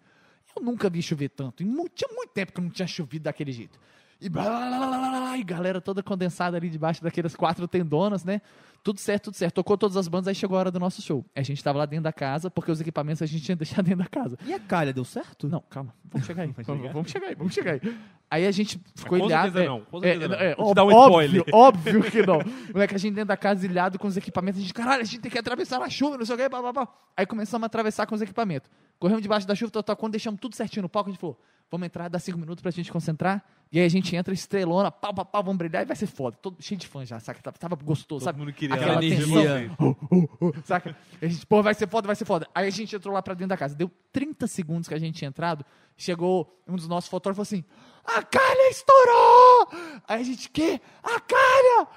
eu 0.56 0.64
nunca 0.64 0.90
vi 0.90 1.02
chover 1.02 1.28
tanto, 1.30 1.62
e 1.64 1.66
tinha 1.66 2.10
muito 2.16 2.30
tempo 2.34 2.54
que 2.54 2.62
não 2.62 2.70
tinha 2.70 2.88
chovido 2.88 3.24
daquele 3.26 3.52
jeito. 3.52 3.78
E, 4.20 4.30
blá, 4.30 4.44
blá, 4.44 4.78
blá, 4.78 4.88
blá, 4.88 5.10
blá, 5.10 5.38
e 5.38 5.44
galera 5.44 5.80
toda 5.80 6.02
condensada 6.02 6.58
ali 6.58 6.70
debaixo 6.70 7.04
daquelas 7.04 7.36
quatro 7.36 7.68
tendonas, 7.68 8.26
né? 8.26 8.42
Tudo 8.84 9.00
certo, 9.00 9.26
tudo 9.26 9.36
certo. 9.36 9.56
Tocou 9.56 9.78
todas 9.78 9.96
as 9.96 10.08
bandas, 10.08 10.30
aí 10.30 10.36
chegou 10.36 10.58
a 10.58 10.62
hora 10.62 10.72
do 10.72 10.80
nosso 10.80 11.02
show. 11.02 11.24
A 11.36 11.42
gente 11.44 11.64
tava 11.64 11.78
lá 11.78 11.86
dentro 11.86 12.06
da 12.06 12.14
casa, 12.14 12.50
porque 12.50 12.72
os 12.72 12.82
equipamentos 12.82 13.22
a 13.22 13.26
gente 13.26 13.44
tinha 13.44 13.56
deixado 13.58 13.86
dentro 13.86 14.04
da 14.04 14.10
casa. 14.10 14.38
E 14.46 14.54
a 14.54 14.60
calha, 14.60 14.92
deu 14.92 15.06
certo? 15.06 15.48
Não, 15.48 15.62
calma, 15.70 15.94
vamos 16.06 16.26
chegar 16.26 16.44
aí. 16.44 16.54
Vamos, 16.58 16.82
chegar? 16.82 16.94
vamos 16.94 17.12
chegar 17.12 17.28
aí, 17.28 17.36
vamos 17.36 17.54
chegar 17.54 17.72
aí. 17.74 17.82
Aí 18.30 18.46
a 18.46 18.52
gente 18.52 18.82
ficou 18.94 19.18
ilhado. 19.18 19.58
é, 19.58 19.66
não, 19.66 19.82
com 19.82 20.04
é, 20.04 20.16
não. 20.16 20.36
é, 20.36 20.56
um 20.58 20.94
óbvio, 20.94 21.46
óbvio 21.54 22.04
que 22.04 22.26
não. 22.26 22.40
Moleque, 22.74 22.96
a 22.96 22.98
gente 22.98 23.14
dentro 23.14 23.30
da 23.30 23.38
casa 23.38 23.66
ilhado 23.66 23.98
com 23.98 24.08
os 24.08 24.18
equipamentos, 24.18 24.60
a 24.60 24.62
gente, 24.62 24.74
caralho, 24.74 25.02
a 25.02 25.06
gente 25.06 25.20
tem 25.20 25.32
que 25.32 25.38
atravessar 25.38 25.80
na 25.80 25.90
chuva, 25.90 26.18
não 26.18 26.26
sei 26.26 26.36
o 26.36 26.38
que, 26.38 26.50
blá, 26.50 26.62
blá, 26.62 26.74
blá. 26.74 26.88
Aí 27.16 27.26
começamos 27.26 27.64
a 27.64 27.68
atravessar 27.68 28.06
com 28.06 28.16
os 28.16 28.22
equipamentos. 28.22 28.70
Corremos 29.00 29.22
debaixo 29.22 29.48
da 29.48 29.56
chuva, 29.56 29.72
quando 29.96 30.12
deixamos 30.12 30.42
tudo 30.42 30.56
certinho 30.56 30.84
no 30.84 30.90
palco, 30.90 31.10
a 31.10 31.14
gente 31.14 31.22
falou, 31.22 31.40
vamos 31.70 31.86
entrar, 31.86 32.10
dá 32.10 32.20
cinco 32.20 32.38
minutos 32.38 32.62
pra 32.62 32.72
gente 32.72 32.92
concentrar. 32.92 33.44
E 33.72 33.80
aí 33.80 33.86
a 33.86 33.90
gente 33.90 34.16
entra, 34.16 34.34
estrelona, 34.34 34.90
pau, 34.90 35.14
pau, 35.14 35.26
pau, 35.26 35.44
vamos 35.44 35.58
brilhar 35.58 35.84
e 35.84 35.86
vai 35.86 35.96
ser 35.96 36.08
foda. 36.08 36.38
Todo 36.38 36.62
cheio 36.62 36.80
de 36.80 36.88
fã 36.88 37.06
já, 37.06 37.20
saca? 37.20 37.42
Tava, 37.42 37.58
tava 37.58 37.76
gostoso, 37.76 38.20
Todo 38.20 38.24
sabe? 38.24 38.40
mundo 38.40 38.54
queria 38.54 38.76
Aquela 38.76 38.96
vocês. 38.96 39.28
Uh, 39.28 39.86
uh, 39.86 40.48
uh, 40.48 40.54
saca? 40.64 40.96
E 41.22 41.26
a 41.26 41.30
gente, 41.30 41.46
pô, 41.46 41.62
vai 41.62 41.74
ser 41.74 41.88
foda, 41.88 42.08
vai 42.08 42.16
ser 42.16 42.24
foda. 42.24 42.48
Aí 42.56 42.68
a 42.68 42.72
gente 42.72 42.96
entrou 42.96 43.14
lá 43.14 43.22
pra 43.22 43.34
dentro 43.34 43.50
da 43.50 43.58
casa. 43.58 43.76
Deu 43.76 43.92
30 44.14 44.48
segundos 44.48 44.88
que 44.88 44.94
a 44.94 45.00
gente 45.00 45.18
tinha 45.18 45.28
entrado. 45.28 45.66
Chegou 45.98 46.62
um 46.66 46.76
dos 46.76 46.88
nossos 46.88 47.10
fotógrafos 47.10 47.52
e 47.52 47.62
falou 47.62 47.66
assim: 48.06 48.20
A 48.20 48.24
calha 48.24 48.70
estourou! 48.70 50.02
Aí 50.08 50.22
a 50.22 50.24
gente, 50.24 50.50
quê? 50.50 50.80
A 51.04 51.20
calha! 51.20 51.88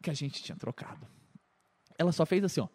Que 0.00 0.10
a 0.10 0.14
gente 0.14 0.40
tinha 0.42 0.56
trocado. 0.56 1.06
Ela 1.98 2.12
só 2.12 2.24
fez 2.24 2.44
assim, 2.44 2.60
ó. 2.60 2.68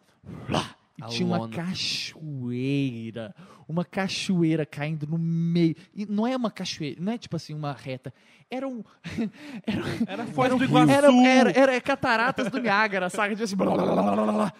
Lá, 0.48 0.74
E 0.98 1.02
A 1.02 1.06
tinha 1.06 1.26
uma 1.26 1.38
lona. 1.38 1.54
cachoeira. 1.56 3.34
Uma 3.68 3.84
cachoeira 3.84 4.66
caindo 4.66 5.06
no 5.06 5.16
meio. 5.18 5.74
E 5.94 6.04
não 6.06 6.26
é 6.26 6.36
uma 6.36 6.50
cachoeira, 6.50 7.00
não 7.00 7.12
é 7.12 7.18
tipo 7.18 7.34
assim, 7.36 7.54
uma 7.54 7.72
reta. 7.72 8.12
Era 8.50 8.68
um. 8.68 8.82
Era, 9.66 9.82
Era 10.06 10.26
Foz 10.26 10.54
do 10.54 10.62
Iguaçu. 10.64 10.90
era, 10.90 11.10
era, 11.26 11.50
era 11.52 11.80
cataratas 11.80 12.50
do 12.50 12.58
Niágara, 12.58 13.08
saca? 13.08 13.30
Tipo 13.30 13.44
assim, 13.44 13.56
blá, 13.56 13.72
blá, 13.74 13.84
blá, 14.02 14.32
blá. 14.32 14.52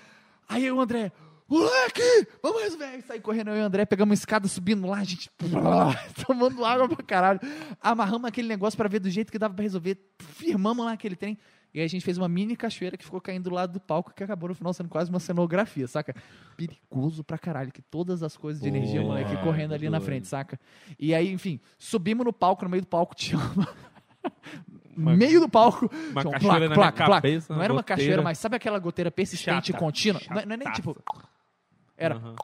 Aí 0.48 0.70
o 0.70 0.80
André, 0.80 1.12
moleque, 1.46 2.26
vamos 2.42 2.62
resolver. 2.62 2.84
Aí 2.86 3.02
saí 3.02 3.20
correndo, 3.20 3.50
eu 3.50 3.56
e 3.59 3.60
o 3.60 3.64
André 3.64 3.84
pegamos 3.84 4.10
uma 4.10 4.14
escada 4.14 4.48
subindo 4.48 4.86
lá, 4.86 4.98
a 4.98 5.04
gente 5.04 5.30
blá, 5.38 5.94
tomando 6.26 6.64
água 6.64 6.88
pra 6.88 7.04
caralho. 7.04 7.40
Amarramos 7.82 8.24
aquele 8.26 8.48
negócio 8.48 8.76
pra 8.78 8.88
ver 8.88 9.00
do 9.00 9.10
jeito 9.10 9.30
que 9.30 9.38
dava 9.38 9.52
pra 9.52 9.62
resolver. 9.62 9.98
Firmamos 10.20 10.84
lá 10.86 10.92
aquele 10.92 11.16
trem. 11.16 11.38
E 11.74 11.78
aí 11.81 11.86
a 11.86 11.89
gente 11.89 12.05
fez 12.05 12.19
uma 12.19 12.28
mini 12.28 12.55
cachoeira 12.55 12.97
que 12.99 13.05
ficou 13.05 13.20
caindo 13.20 13.44
do 13.49 13.55
lado 13.55 13.73
do 13.73 13.81
palco, 13.81 14.12
que 14.15 14.23
acabou 14.23 14.49
no 14.49 14.55
final 14.55 14.74
sendo 14.74 14.90
quase 14.90 15.09
uma 15.11 15.19
cenografia, 15.19 15.86
saca? 15.89 16.15
Perigoso 16.57 17.24
pra 17.24 17.39
caralho, 17.39 17.73
que 17.73 17.81
todas 17.81 18.23
as 18.23 18.36
coisas 18.36 18.62
de 18.62 18.69
energia, 18.69 19.01
Pô, 19.01 19.07
moleque, 19.09 19.35
correndo 19.43 19.73
ali 19.73 19.89
na 19.89 19.97
doido. 19.99 20.05
frente, 20.07 20.27
saca? 20.28 20.61
E 20.99 21.15
aí, 21.15 21.32
enfim, 21.32 21.59
subimos 21.78 22.27
no 22.27 22.32
palco, 22.32 22.65
no 22.65 22.70
meio 22.70 22.82
do 22.82 22.86
palco 22.89 23.15
tinha 23.15 23.39
uma... 23.39 23.69
Uma- 24.94 25.16
meio 25.16 25.40
do 25.40 25.49
palco. 25.49 25.90
Uma 26.11 26.20
tinha 26.20 26.28
um 26.28 26.32
cachoeira 26.32 26.69
na 26.69 26.77
minha 26.77 26.93
cabeça, 26.93 27.55
Não 27.55 27.62
era 27.62 27.73
uma 27.73 27.81
goteira. 27.81 28.03
cachoeira, 28.03 28.23
mas 28.23 28.36
sabe 28.36 28.57
aquela 28.57 28.78
goteira 28.78 29.11
persistente 29.11 29.70
e 29.70 29.73
Chata. 29.73 29.78
contínua? 29.82 30.20
Não, 30.31 30.39
é- 30.39 30.44
não 30.44 30.53
é 30.53 30.57
nem 30.59 30.70
tipo. 30.73 30.94
Era. 31.97 32.16
Aham. 32.16 32.35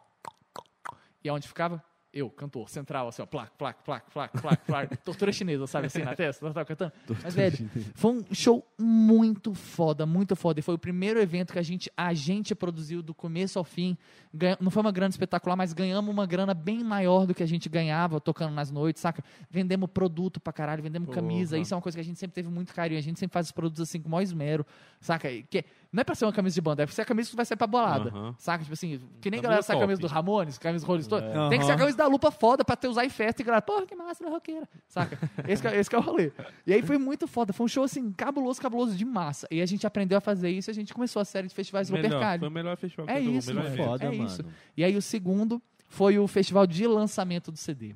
E 1.23 1.29
aonde 1.29 1.47
ficava? 1.47 1.85
Eu, 2.19 2.31
cantor, 2.31 2.69
central, 2.69 3.09
assim, 3.09 3.23
ó, 3.23 3.27
placa, 3.27 3.53
placa, 3.57 3.82
placa, 3.85 4.11
placa, 4.11 4.40
placa, 4.40 4.62
placa, 4.66 4.97
tortura 5.05 5.32
chinesa, 5.32 5.66
sabe, 5.66 5.86
assim, 5.86 6.03
na 6.03 6.15
testa, 6.15 6.45
eu 6.45 6.53
tava 6.53 6.66
cantando. 6.66 6.93
Mas, 7.23 7.35
velho, 7.35 7.70
foi 7.95 8.12
um 8.12 8.24
show 8.32 8.66
muito 8.78 9.55
foda, 9.55 10.05
muito 10.05 10.36
foda. 10.36 10.61
E 10.61 10.62
foi 10.62 10.74
o 10.74 10.78
primeiro 10.78 11.20
evento 11.20 11.53
que 11.53 11.59
a 11.59 11.62
gente, 11.62 11.90
a 11.97 12.12
gente 12.15 12.55
produziu 12.55 13.03
do 13.03 13.15
começo 13.15 13.59
ao 13.59 13.65
fim. 13.65 13.97
Ganha- 14.39 14.56
não 14.60 14.70
foi 14.70 14.81
uma 14.81 14.93
grana 14.93 15.10
espetacular, 15.10 15.56
mas 15.56 15.73
ganhamos 15.73 16.10
uma 16.12 16.24
grana 16.24 16.55
bem 16.55 16.85
maior 16.85 17.27
do 17.27 17.35
que 17.35 17.43
a 17.43 17.47
gente 17.47 17.69
ganhava 17.69 18.20
tocando 18.20 18.55
nas 18.55 18.70
noites, 18.70 19.02
saca? 19.02 19.23
Vendemos 19.51 19.90
produto 19.90 20.39
pra 20.40 20.52
caralho, 20.52 20.82
vendemos 20.82 21.12
camisa. 21.12 21.56
Porra. 21.56 21.62
Isso 21.62 21.74
é 21.74 21.77
uma 21.77 21.82
coisa 21.82 21.97
que 21.97 22.01
a 22.01 22.05
gente 22.05 22.19
sempre 22.19 22.35
teve 22.36 22.48
muito 22.48 22.73
carinho. 22.73 22.98
A 22.98 23.02
gente 23.02 23.19
sempre 23.19 23.32
faz 23.35 23.47
os 23.47 23.52
produtos 23.52 23.81
assim 23.82 24.01
com 24.01 24.09
o 24.09 24.10
maior 24.12 24.23
esmero, 24.23 24.65
saca? 25.01 25.28
Que 25.51 25.65
não 25.93 26.02
é 26.02 26.05
pra 26.05 26.15
ser 26.15 26.24
uma 26.27 26.32
camisa 26.32 26.55
de 26.55 26.60
banda, 26.60 26.82
é 26.82 26.86
pra 26.86 26.94
ser 26.94 27.02
a 27.02 27.05
camisa 27.05 27.31
que 27.31 27.36
vai 27.36 27.44
sair 27.47 27.56
pra 27.56 27.66
bolada, 27.66 28.10
Aham. 28.10 28.35
saca? 28.39 28.62
Tipo 28.62 28.74
assim, 28.74 29.01
que 29.20 29.31
nem 29.31 29.40
Camisa 29.40 29.40
a 29.40 29.43
galera 29.43 29.62
sai 29.62 29.77
a 29.77 29.81
camisa 29.81 30.01
do 30.01 30.06
Ramones, 30.06 30.59
camisa 30.59 30.85
do 30.85 30.89
Rolling 30.89 31.02
Stone. 31.02 31.27
É. 31.27 31.48
Tem 31.48 31.59
que 31.59 31.65
ser 31.65 31.73
a 31.73 31.77
camisa 31.77 31.97
da 31.97 32.06
lupa 32.06 32.31
foda 32.31 32.65
pra 32.65 32.77
ter 32.77 32.86
usar 32.89 33.05
em 33.05 33.09
festa 33.10 33.43
e 33.43 33.44
galera, 33.44 33.62
porra, 33.62 33.86
que 33.86 33.97
massa 33.97 34.23
da 34.23 34.31
roqueira, 34.31 34.69
saca? 34.86 35.19
Esse, 35.48 35.62
que 35.62 35.69
é- 35.69 35.78
esse 35.81 35.90
que 35.90 35.97
é 35.97 35.98
o 35.98 36.02
rolê. 36.02 36.31
E 36.66 36.73
aí 36.73 36.82
foi 36.82 36.98
muito 36.98 37.27
foda, 37.27 37.52
foi 37.52 37.65
um 37.65 37.69
show 37.69 37.82
assim, 37.85 38.12
cabuloso, 38.12 38.60
cabuloso 38.60 38.94
de 38.94 39.05
massa. 39.05 39.48
E 39.51 39.60
a 39.62 39.66
gente 39.66 39.86
aprendeu 39.86 40.19
a 40.19 40.20
fazer 40.20 40.51
isso 40.51 40.69
e 40.69 40.73
a 40.73 40.74
gente 40.74 40.93
começou 40.94 41.20
a 41.20 41.24
série 41.24 41.48
de 41.48 41.55
festivais 41.55 41.90
Melhor, 41.90 42.05
Lupercalho. 42.05 42.40
Foi 42.40 42.48
o 42.48 42.52
melhor 42.52 42.77
festival 42.77 43.06
que 43.06 43.12
É 43.12 43.19
eu 43.24 43.32
isso, 43.32 43.55
melhor. 43.55 43.74
Foda, 43.77 44.05
é 44.05 44.09
mano. 44.10 44.28
Isso. 44.29 44.45
E 44.77 44.85
aí 44.85 44.97
o 44.97 45.03
segundo 45.03 45.61
foi 45.89 46.19
o 46.19 46.27
festival 46.27 46.67
de 46.67 46.87
lançamento 46.87 47.51
do 47.51 47.59
CD. 47.59 47.95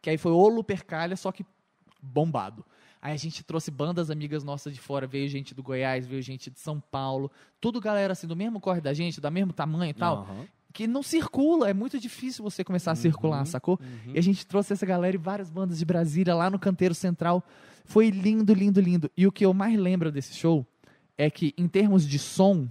Que 0.00 0.10
aí 0.10 0.18
foi 0.18 0.32
o 0.32 0.48
Lupercalha, 0.48 1.16
só 1.16 1.32
que 1.32 1.44
bombado. 2.02 2.64
Aí 3.00 3.12
a 3.12 3.16
gente 3.16 3.44
trouxe 3.44 3.70
bandas 3.70 4.10
amigas 4.10 4.42
nossas 4.42 4.74
de 4.74 4.80
fora, 4.80 5.06
veio 5.06 5.28
gente 5.28 5.54
do 5.54 5.62
Goiás, 5.62 6.06
veio 6.06 6.22
gente 6.22 6.50
de 6.50 6.58
São 6.58 6.80
Paulo, 6.80 7.30
tudo 7.60 7.80
galera 7.80 8.12
assim, 8.12 8.26
do 8.26 8.34
mesmo 8.34 8.60
corre 8.60 8.80
da 8.80 8.92
gente, 8.92 9.20
do 9.20 9.30
mesmo 9.30 9.52
tamanho 9.52 9.90
e 9.90 9.94
tal, 9.94 10.22
Aham. 10.22 10.46
que 10.72 10.86
não 10.86 11.02
circula, 11.02 11.70
é 11.70 11.74
muito 11.74 12.00
difícil 12.00 12.42
você 12.42 12.64
começar 12.64 12.92
a 12.92 12.94
circular, 12.96 13.44
sacou? 13.46 13.78
E 14.12 14.18
a 14.18 14.22
gente 14.22 14.46
trouxe 14.46 14.72
essa 14.72 14.84
galera 14.84 15.14
e 15.14 15.18
várias 15.18 15.50
bandas 15.50 15.78
de 15.78 15.84
Brasília 15.84 16.34
lá 16.34 16.50
no 16.50 16.58
Canteiro 16.58 16.94
Central. 16.94 17.44
Foi 17.84 18.10
lindo, 18.10 18.52
lindo, 18.52 18.80
lindo. 18.80 19.10
E 19.16 19.26
o 19.26 19.30
que 19.32 19.46
eu 19.46 19.54
mais 19.54 19.78
lembro 19.78 20.10
desse 20.10 20.34
show 20.34 20.66
é 21.16 21.30
que, 21.30 21.54
em 21.56 21.68
termos 21.68 22.06
de 22.06 22.18
som, 22.18 22.68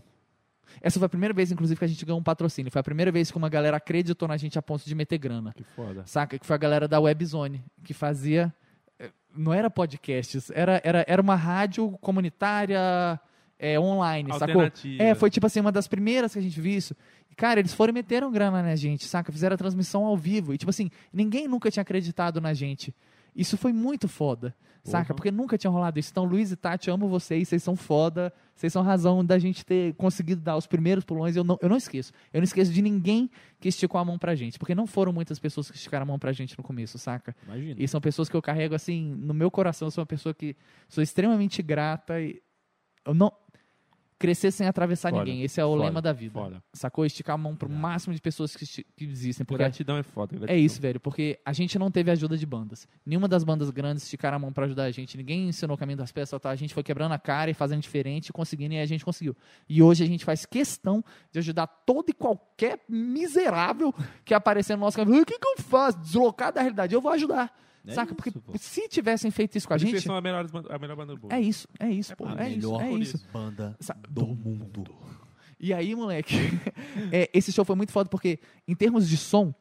essa 0.82 1.00
foi 1.00 1.06
a 1.06 1.10
primeira 1.10 1.34
vez, 1.34 1.52
inclusive, 1.52 1.78
que 1.78 1.86
a 1.86 1.88
gente 1.88 2.06
ganhou 2.06 2.20
um 2.20 2.24
patrocínio. 2.24 2.72
Foi 2.72 2.80
a 2.80 2.84
primeira 2.84 3.12
vez 3.12 3.32
que 3.32 3.38
uma 3.38 3.50
galera 3.50 3.78
acreditou 3.78 4.28
na 4.28 4.38
gente 4.38 4.58
a 4.58 4.62
ponto 4.62 4.86
de 4.86 4.96
meter 4.96 5.18
grana. 5.18 5.54
Que 5.56 5.64
foda. 5.64 6.04
Saca? 6.06 6.38
Que 6.40 6.46
foi 6.46 6.56
a 6.56 6.60
galera 6.60 6.88
da 6.88 7.00
Webzone, 7.00 7.64
que 7.84 7.94
fazia. 7.94 8.54
eh, 9.00 9.10
Não 9.36 9.54
era 9.54 9.70
podcasts, 9.70 10.52
era, 10.54 10.82
era, 10.84 11.04
era 11.08 11.22
uma 11.22 11.36
rádio 11.36 11.92
comunitária 12.02 13.20
é, 13.58 13.80
online, 13.80 14.30
sacou? 14.40 14.62
É, 15.00 15.16
foi 15.16 15.30
tipo 15.30 15.46
assim, 15.48 15.60
uma 15.60 15.72
das 15.72 15.88
primeiras 15.88 16.34
que 16.34 16.40
a 16.40 16.42
gente 16.42 16.60
viu 16.60 16.74
isso. 16.78 16.96
E, 17.32 17.36
cara, 17.36 17.60
eles 17.60 17.74
foram 17.74 17.92
e 17.92 17.94
meteram 17.94 18.32
grana 18.32 18.62
na 18.62 18.76
gente, 18.76 19.06
saca? 19.06 19.32
Fizeram 19.32 19.54
a 19.56 19.58
transmissão 19.58 20.06
ao 20.06 20.18
vivo. 20.18 20.54
E, 20.54 20.58
tipo 20.58 20.70
assim, 20.70 20.90
ninguém 21.12 21.48
nunca 21.48 21.72
tinha 21.72 21.82
acreditado 21.82 22.40
na 22.42 22.54
gente. 22.54 22.94
Isso 23.36 23.58
foi 23.58 23.74
muito 23.74 24.08
foda, 24.08 24.56
saca? 24.84 25.08
Porra. 25.08 25.16
Porque 25.16 25.32
nunca 25.32 25.58
tinha 25.58 25.70
rolado 25.70 26.00
isso. 26.00 26.10
Então, 26.12 26.24
Luiz 26.24 26.52
e 26.52 26.56
Tati, 26.56 26.90
amo 26.90 27.08
vocês, 27.10 27.48
vocês 27.50 27.62
são 27.64 27.76
foda. 27.76 28.32
Vocês 28.56 28.72
são 28.72 28.82
razão 28.82 29.24
da 29.24 29.38
gente 29.38 29.66
ter 29.66 29.94
conseguido 29.96 30.42
dar 30.42 30.56
os 30.56 30.66
primeiros 30.66 31.04
pulões. 31.04 31.36
Eu 31.36 31.44
não, 31.44 31.58
eu 31.62 31.68
não 31.68 31.76
esqueço. 31.76 32.14
Eu 32.34 32.40
não 32.40 32.46
esqueço 32.46 32.72
de 32.72 32.82
ninguém 32.82 33.30
que 33.60 33.68
esticou 33.68 34.00
a 34.00 34.06
mão 34.06 34.18
pra 34.18 34.34
gente. 34.34 34.58
Porque 34.58 34.74
não 34.74 34.88
foram 34.88 35.12
muitas 35.12 35.38
pessoas 35.38 35.70
que 35.70 35.76
esticaram 35.76 36.04
a 36.04 36.08
mão 36.08 36.18
pra 36.18 36.32
gente 36.32 36.58
no 36.58 36.64
começo, 36.64 36.98
saca? 36.98 37.36
Imagina. 37.46 37.76
E 37.78 37.88
são 37.88 38.00
pessoas 38.00 38.30
que 38.30 38.36
eu 38.36 38.42
carrego 38.42 38.74
assim 38.74 39.14
no 39.14 39.34
meu 39.34 39.52
coração. 39.52 39.88
Eu 39.88 39.92
sou 39.92 40.02
uma 40.02 40.08
pessoa 40.08 40.34
que 40.34 40.56
sou 40.88 41.04
extremamente 41.04 41.62
grata 41.62 42.22
e 42.22 42.42
eu 43.06 43.14
não 43.14 43.32
crescer 44.18 44.52
sem 44.52 44.68
atravessar 44.68 45.12
Foda, 45.12 45.24
ninguém. 45.24 45.44
Esse 45.44 45.60
é 45.60 45.66
o 45.66 45.72
foda, 45.72 45.84
lema 45.84 46.02
da 46.02 46.14
vida. 46.14 46.40
Foda. 46.40 46.64
Sacou? 46.74 47.06
Esticar 47.06 47.36
a 47.36 47.38
mão 47.38 47.56
pro 47.56 47.70
máximo 47.70 48.14
de 48.14 48.22
pessoas 48.22 48.56
que, 48.56 48.66
que 48.66 49.06
existem. 49.06 49.46
Porque 49.46 49.64
Gratidão 49.64 49.98
é 49.98 50.04
foda. 50.04 50.36
é 50.36 50.40
gratidão. 50.40 50.66
isso, 50.66 50.82
velho. 50.82 51.00
Porque 51.00 51.40
a 51.46 51.54
gente 51.54 51.78
não 51.78 51.92
teve 51.92 52.12
ajuda 52.12 52.38
de 52.38 52.46
bandas. 52.46 52.88
Nenhuma 53.06 53.28
das 53.28 53.44
bandas 53.44 53.70
grandes 53.70 54.04
esticaram 54.04 54.38
a 54.38 54.40
mão 54.40 54.54
pra 54.54 54.66
ajudar 54.66 54.84
a 54.84 54.92
gente. 54.92 55.18
Ninguém 55.18 55.50
ensinou 55.50 55.76
o 55.76 55.78
caminho 55.78 55.98
das 55.98 56.12
peças. 56.12 56.40
Tá? 56.40 56.50
A 56.50 56.56
gente 56.56 56.74
foi 56.74 56.84
quebrando 56.84 57.12
a 57.12 57.20
cara 57.20 57.52
e 57.52 57.54
fazendo 57.54 57.82
diferente, 57.82 58.32
conseguindo 58.32 58.74
e 58.74 58.80
a 58.80 58.86
gente 58.86 59.04
conseguiu. 59.04 59.36
E 59.68 59.82
hoje 59.82 60.04
a 60.04 60.08
gente 60.08 60.24
faz 60.24 60.46
questão 60.46 61.04
de 61.32 61.40
ajudar 61.40 61.68
todo 61.68 62.10
e 62.10 62.14
qualquer 62.14 62.80
miserável 62.88 63.94
que 64.24 64.34
aparecer 64.34 64.76
no 64.76 64.82
nosso 64.82 64.98
caminho. 64.98 65.22
O 65.22 65.26
que, 65.26 65.38
que 65.38 65.48
eu 65.48 65.64
faço? 65.64 66.00
Deslocar 66.00 66.54
da 66.54 66.62
realidade. 66.62 66.94
Eu 66.94 67.02
vou 67.02 67.12
ajudar. 67.12 67.65
É 67.88 67.94
saca? 67.94 68.08
isso, 68.12 68.16
Porque 68.16 68.32
pô. 68.32 68.58
se 68.58 68.88
tivessem 68.90 69.30
feito 69.32 69.58
isso 69.58 69.68
com 69.68 69.74
a 69.74 69.78
isso 69.78 69.86
gente. 69.86 69.94
Vocês 69.96 70.04
são 70.04 70.16
a 70.16 70.22
melhor, 70.22 70.46
a 70.70 70.80
melhor 70.80 70.96
banda 70.96 71.16
do 71.16 71.22
mundo. 71.22 71.32
É 71.32 71.40
isso, 71.40 71.68
é 71.80 71.90
isso, 71.90 72.16
pô. 72.16 72.26
a 72.26 72.44
É 72.46 72.50
isso, 72.50 72.68
melhor 72.72 72.82
é 72.84 72.92
isso. 72.94 73.28
banda 73.32 73.76
Sa- 73.80 73.96
do 74.10 74.26
mundo. 74.28 74.84
E 75.60 75.74
aí, 75.74 75.96
moleque, 75.96 76.36
é, 77.12 77.30
esse 77.34 77.52
show 77.52 77.64
foi 77.66 77.76
muito 77.76 77.92
foda 77.92 78.10
porque, 78.10 78.40
em 78.68 78.76
termos 78.76 79.08
de 79.08 79.18
som, 79.18 79.54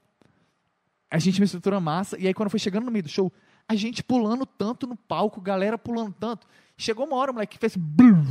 a 1.11 1.19
gente 1.19 1.39
me 1.41 1.45
estrutura 1.45 1.79
massa. 1.81 2.19
E 2.19 2.27
aí, 2.27 2.35
quando 2.35 2.51
foi 2.51 2.59
chegando 2.59 2.85
no 2.85 2.91
meio 2.91 3.05
do 3.05 3.09
show, 3.09 3.33
a 3.69 3.75
gente 3.75 4.03
pulando 4.03 4.45
tanto 4.45 4.87
no 4.87 4.97
palco, 4.97 5.41
galera 5.41 5.79
pulando 5.79 6.13
tanto. 6.19 6.47
Chegou 6.77 7.07
uma 7.07 7.17
hora, 7.17 7.33
moleque, 7.33 7.55
que 7.57 7.61
fez. 7.61 7.77
blum, 7.77 8.25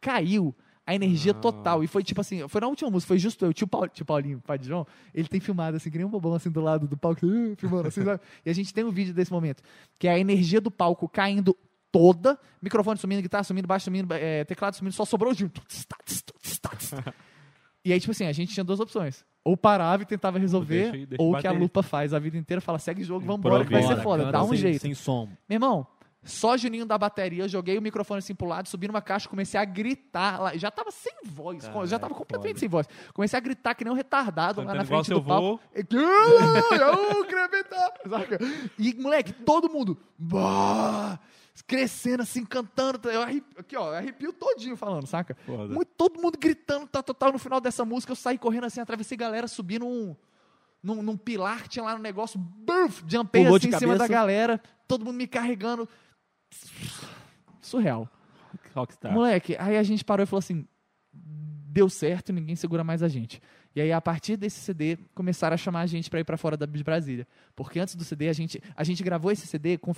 caiu 0.00 0.54
a 0.86 0.94
energia 0.94 1.32
Ah. 1.32 1.34
total. 1.34 1.82
E 1.82 1.86
foi 1.86 2.02
tipo 2.04 2.20
assim, 2.20 2.46
foi 2.48 2.60
na 2.60 2.68
última 2.68 2.88
música, 2.90 3.08
foi 3.08 3.18
justo 3.18 3.44
eu, 3.44 3.52
tio, 3.52 3.66
Paul, 3.66 3.88
tio 3.88 4.04
Paulinho, 4.04 4.40
pai 4.40 4.56
de 4.58 4.68
João, 4.68 4.86
ele 5.12 5.26
tem 5.28 5.40
filmado 5.40 5.76
assim, 5.76 5.90
que 5.90 5.98
nem 5.98 6.06
um 6.06 6.10
bobão 6.10 6.34
assim 6.34 6.50
do 6.50 6.60
lado 6.60 6.86
do 6.86 6.96
palco, 6.96 7.20
filmando 7.56 7.88
assim, 7.88 8.04
sabe? 8.04 8.20
E 8.44 8.50
a 8.50 8.52
gente 8.52 8.72
tem 8.72 8.84
um 8.84 8.90
vídeo 8.90 9.12
desse 9.12 9.32
momento, 9.32 9.62
que 9.98 10.06
é 10.06 10.12
a 10.12 10.18
energia 10.18 10.60
do 10.60 10.70
palco 10.70 11.08
caindo 11.08 11.56
toda, 11.90 12.38
microfone 12.62 12.98
sumindo, 12.98 13.22
guitarra 13.22 13.42
sumindo, 13.44 13.66
baixo 13.66 13.84
sumindo, 13.86 14.12
é, 14.14 14.44
teclado 14.44 14.74
sumindo, 14.74 14.94
só 14.94 15.04
sobrou 15.04 15.32
o 15.32 15.34
junto. 15.34 15.60
E 17.84 17.92
aí, 17.92 18.00
tipo 18.00 18.10
assim, 18.10 18.26
a 18.26 18.32
gente 18.32 18.52
tinha 18.52 18.64
duas 18.64 18.80
opções. 18.80 19.24
Ou 19.44 19.56
parava 19.56 20.02
e 20.02 20.06
tentava 20.06 20.38
resolver, 20.40 20.90
Deixa- 20.90 21.06
deixa 21.06 21.22
ou 21.22 21.30
que 21.38 21.46
a 21.46 21.50
bater. 21.52 21.62
lupa 21.62 21.82
faz 21.82 22.12
a 22.12 22.18
vida 22.18 22.36
inteira, 22.36 22.60
fala, 22.60 22.80
segue 22.80 23.02
o 23.02 23.04
jogo, 23.04 23.24
vambora, 23.24 23.64
que 23.64 23.70
vai 23.70 23.82
ser 23.84 24.02
foda, 24.02 24.30
dá 24.32 24.42
um 24.42 24.48
sem, 24.48 24.56
jeito. 24.56 24.82
Sem 24.82 24.92
som. 24.94 25.28
Meu 25.48 25.56
irmão, 25.56 25.86
só 26.26 26.56
Juninho 26.56 26.84
da 26.84 26.98
bateria, 26.98 27.44
eu 27.44 27.48
joguei 27.48 27.78
o 27.78 27.82
microfone 27.82 28.18
assim 28.18 28.34
pro 28.34 28.46
lado, 28.46 28.68
subi 28.68 28.86
numa 28.86 29.00
caixa, 29.00 29.28
comecei 29.28 29.58
a 29.58 29.64
gritar 29.64 30.40
lá. 30.40 30.56
Já 30.56 30.70
tava 30.70 30.90
sem 30.90 31.14
voz, 31.24 31.64
Caralho, 31.64 31.86
já 31.86 31.98
tava 31.98 32.14
completamente 32.14 32.54
foda. 32.54 32.60
sem 32.60 32.68
voz. 32.68 32.88
Comecei 33.14 33.36
a 33.36 33.40
gritar 33.40 33.74
que 33.74 33.84
nem 33.84 33.92
um 33.92 33.96
retardado 33.96 34.60
lá 34.60 34.66
Cantando 34.66 34.78
na 34.78 34.84
igual 34.84 35.04
frente 35.04 35.14
do 35.14 35.24
palco. 35.24 35.60
E, 38.78 38.94
moleque, 38.94 39.32
todo 39.32 39.70
mundo 39.70 39.98
bah, 40.18 41.18
crescendo 41.66 42.22
assim, 42.22 42.44
cantando. 42.44 43.08
Eu 43.08 43.22
arrepio, 43.22 43.60
aqui, 43.60 43.76
ó, 43.76 43.94
arrepio 43.94 44.32
todinho 44.32 44.76
falando, 44.76 45.06
saca? 45.06 45.36
Muito, 45.46 45.92
todo 45.96 46.20
mundo 46.20 46.36
gritando, 46.38 46.86
tá, 46.86 47.02
total. 47.02 47.32
No 47.32 47.38
final 47.38 47.60
dessa 47.60 47.84
música, 47.84 48.12
eu 48.12 48.16
saí 48.16 48.36
correndo 48.36 48.64
assim, 48.64 48.80
atravessei 48.80 49.16
galera, 49.16 49.48
subi 49.48 49.78
num, 49.78 50.16
num, 50.82 51.02
num 51.02 51.16
pilar 51.16 51.62
que 51.62 51.68
tinha 51.70 51.84
lá 51.84 51.94
no 51.94 52.02
negócio, 52.02 52.38
buf, 52.38 53.02
jumpei 53.06 53.42
Pulou 53.42 53.56
assim 53.56 53.68
em 53.68 53.78
cima 53.78 53.96
da 53.96 54.06
galera, 54.06 54.60
todo 54.86 55.04
mundo 55.04 55.16
me 55.16 55.26
carregando. 55.26 55.88
Surreal. 57.60 58.08
Rockstar. 58.74 59.12
Moleque, 59.12 59.56
aí 59.58 59.76
a 59.76 59.82
gente 59.82 60.04
parou 60.04 60.24
e 60.24 60.26
falou 60.26 60.38
assim: 60.38 60.66
deu 61.12 61.88
certo, 61.88 62.32
ninguém 62.32 62.56
segura 62.56 62.84
mais 62.84 63.02
a 63.02 63.08
gente. 63.08 63.40
E 63.74 63.80
aí, 63.80 63.92
a 63.92 64.00
partir 64.00 64.36
desse 64.36 64.60
CD, 64.60 64.96
começaram 65.14 65.54
a 65.54 65.58
chamar 65.58 65.80
a 65.80 65.86
gente 65.86 66.08
pra 66.08 66.20
ir 66.20 66.24
pra 66.24 66.38
fora 66.38 66.56
da, 66.56 66.64
de 66.64 66.82
Brasília. 66.82 67.26
Porque 67.54 67.78
antes 67.78 67.94
do 67.94 68.04
CD, 68.04 68.28
a 68.28 68.32
gente, 68.32 68.62
a 68.74 68.82
gente 68.84 69.02
gravou 69.02 69.30
esse 69.30 69.46
CD 69.46 69.76
com. 69.76 69.92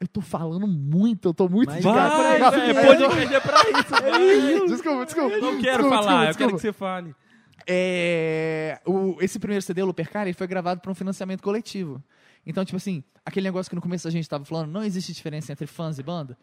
Eu 0.00 0.08
tô 0.08 0.20
falando 0.20 0.66
muito, 0.66 1.28
eu 1.28 1.34
tô 1.34 1.48
muito 1.48 1.68
Mas 1.70 1.76
desligado. 1.82 2.16
Vai, 2.16 2.50
velho, 2.50 2.78
é, 2.78 2.86
podcast 2.96 3.34
é 3.34 3.40
pra 3.40 3.60
isso, 3.70 3.90
vai. 3.90 4.66
Desculpa, 4.68 5.04
desculpa. 5.06 5.34
Eu 5.34 5.40
não 5.40 5.60
quero 5.60 5.82
Desculpa, 5.84 5.96
falar, 6.02 6.22
eu 6.24 6.28
desculpa, 6.28 6.36
quero 6.36 6.36
que 6.36 6.36
desculpa. 6.36 6.58
você 6.58 6.72
fale. 6.72 7.14
É, 7.66 8.80
o- 8.84 9.16
esse 9.20 9.38
primeiro 9.38 9.62
CD, 9.62 9.82
o 9.82 9.86
Lupercar, 9.86 10.24
ele 10.26 10.34
foi 10.34 10.46
gravado 10.46 10.80
para 10.80 10.90
um 10.90 10.94
financiamento 10.94 11.42
coletivo. 11.42 12.02
Então, 12.46 12.64
tipo 12.64 12.76
assim, 12.76 13.02
aquele 13.24 13.44
negócio 13.44 13.70
que 13.70 13.76
no 13.76 13.82
começo 13.82 14.06
a 14.06 14.10
gente 14.10 14.28
tava 14.28 14.44
falando, 14.44 14.70
não 14.70 14.82
existe 14.84 15.12
diferença 15.12 15.52
entre 15.52 15.66
fãs 15.66 15.98
e 15.98 16.02
banda. 16.02 16.36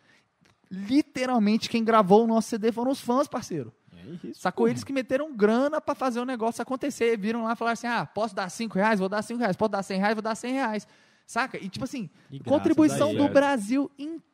Literalmente, 0.69 1.69
quem 1.69 1.83
gravou 1.83 2.23
o 2.23 2.27
nosso 2.27 2.49
CD 2.49 2.71
foram 2.71 2.91
os 2.91 3.01
fãs, 3.01 3.27
parceiro. 3.27 3.73
É 3.93 4.27
isso. 4.27 4.41
Sacou? 4.41 4.67
Eles 4.67 4.83
que 4.83 4.93
meteram 4.93 5.35
grana 5.35 5.81
pra 5.81 5.93
fazer 5.93 6.19
o 6.19 6.25
negócio 6.25 6.61
acontecer. 6.61 7.17
Viram 7.17 7.43
lá 7.43 7.53
e 7.53 7.55
falaram 7.55 7.73
assim: 7.73 7.87
ah, 7.87 8.05
posso 8.05 8.33
dar 8.33 8.49
5 8.49 8.75
reais? 8.75 8.99
Vou 8.99 9.09
dar 9.09 9.21
5 9.21 9.39
reais. 9.39 9.55
Posso 9.55 9.71
dar 9.71 9.83
100 9.83 9.99
reais? 9.99 10.15
Vou 10.15 10.21
dar 10.21 10.35
100 10.35 10.53
reais. 10.53 10.87
Saca? 11.27 11.57
E 11.57 11.69
tipo 11.69 11.85
assim, 11.85 12.09
E 12.31 12.39
contribuição 12.39 13.13
do. 13.13 13.29
Brasil 13.29 13.91
inteiro, 13.97 14.30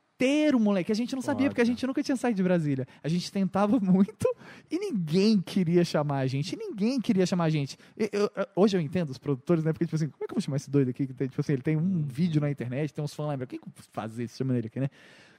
moleque. 0.60 0.92
A 0.92 0.96
gente 0.96 1.14
não 1.16 1.22
sabia, 1.22 1.48
porque 1.50 1.62
a 1.62 1.66
gente 1.66 1.86
nunca 1.86 2.02
tinha 2.02 2.16
saído 2.16 2.38
de 2.38 2.44
Brasília. 2.44 2.88
A 3.04 3.08
gente 3.08 3.32
tentava 3.32 3.80
muito 3.80 4.28
e 4.72 4.80
ninguém 4.80 5.40
queria 5.40 5.84
chamar 5.86 6.20
a 6.20 6.28
gente. 6.28 6.56
Ninguém 6.56 7.00
queria 7.00 7.26
chamar 7.26 7.46
a 7.46 7.50
gente. 7.50 7.78
Eu- 7.98 8.10
eu- 8.36 8.48
hoje 8.56 8.76
eu 8.76 8.82
entendo 8.82 9.10
os 9.12 9.18
produtores, 9.18 9.64
né? 9.64 9.72
Porque, 9.74 9.86
tipo 9.86 9.96
assim, 9.96 10.08
como 10.10 10.24
é 10.24 10.28
que 10.28 10.32
eu 10.34 10.36
vou 10.36 10.42
chamar 10.42 10.58
esse 10.58 10.70
doido 10.70 10.90
aqui? 10.90 11.06
Que 11.08 11.14
tem, 11.14 11.28
tipo 11.28 11.40
assim, 11.40 11.54
ele 11.54 11.62
tem 11.62 11.78
um 11.78 12.02
vídeo 12.02 12.42
na 12.42 12.50
internet, 12.50 12.94
tem 12.94 13.04
uns 13.04 13.14
fãs 13.14 13.28
lá. 13.28 13.36
O 13.36 13.40
que 13.48 13.58
que 13.58 13.64
eu 13.64 13.72
vou 13.76 13.86
fazer 13.92 14.28
se 14.28 14.38
chamando 14.38 14.58
ele 14.58 14.68
aqui, 14.68 14.80
né? 14.80 14.90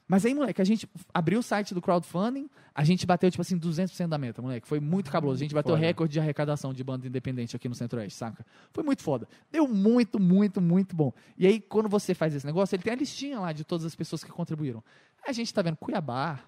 Mas 0.08 0.24
aí, 0.24 0.34
moleque, 0.34 0.62
a 0.62 0.64
gente 0.64 0.88
abriu 1.12 1.38
o 1.38 1.42
site 1.42 1.74
do 1.74 1.82
crowdfunding, 1.82 2.48
a 2.74 2.82
gente 2.82 3.06
bateu, 3.06 3.30
tipo 3.30 3.42
assim, 3.42 3.58
200% 3.58 4.08
da 4.08 4.16
meta, 4.16 4.40
moleque. 4.40 4.66
Foi 4.66 4.80
muito 4.80 5.10
cabuloso. 5.10 5.40
A 5.40 5.44
gente 5.44 5.54
bateu 5.54 5.74
Foda. 5.74 5.86
recorde 5.86 6.14
de 6.14 6.18
arrecadação 6.18 6.72
de 6.72 6.82
banda 6.82 7.06
independente 7.06 7.54
aqui 7.54 7.68
no 7.68 7.74
Centro-Oeste, 7.74 8.18
saca? 8.18 8.46
Foi 8.72 8.82
muito 8.82 9.02
foda. 9.02 9.28
Deu 9.52 9.68
muito, 9.68 10.18
muito, 10.18 10.62
muito 10.62 10.96
bom. 10.96 11.12
E 11.36 11.46
aí, 11.46 11.60
quando 11.60 11.90
você 11.90 12.14
faz 12.14 12.34
esse 12.34 12.46
negócio, 12.46 12.74
ele 12.74 12.82
tem 12.82 12.92
a 12.94 12.96
listinha 12.96 13.38
lá 13.38 13.52
de 13.52 13.64
todas 13.64 13.84
as 13.84 13.94
pessoas 13.94 14.24
que 14.24 14.30
contribuíram. 14.30 14.82
A 15.26 15.32
gente 15.32 15.52
tá 15.52 15.60
vendo 15.60 15.76
Cuiabá, 15.76 16.40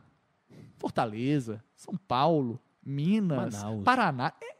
Fortaleza, 0.78 1.62
São 1.76 1.94
Paulo, 1.96 2.58
Minas, 2.82 3.52
Manaus. 3.54 3.84
Paraná. 3.84 4.32
É, 4.40 4.56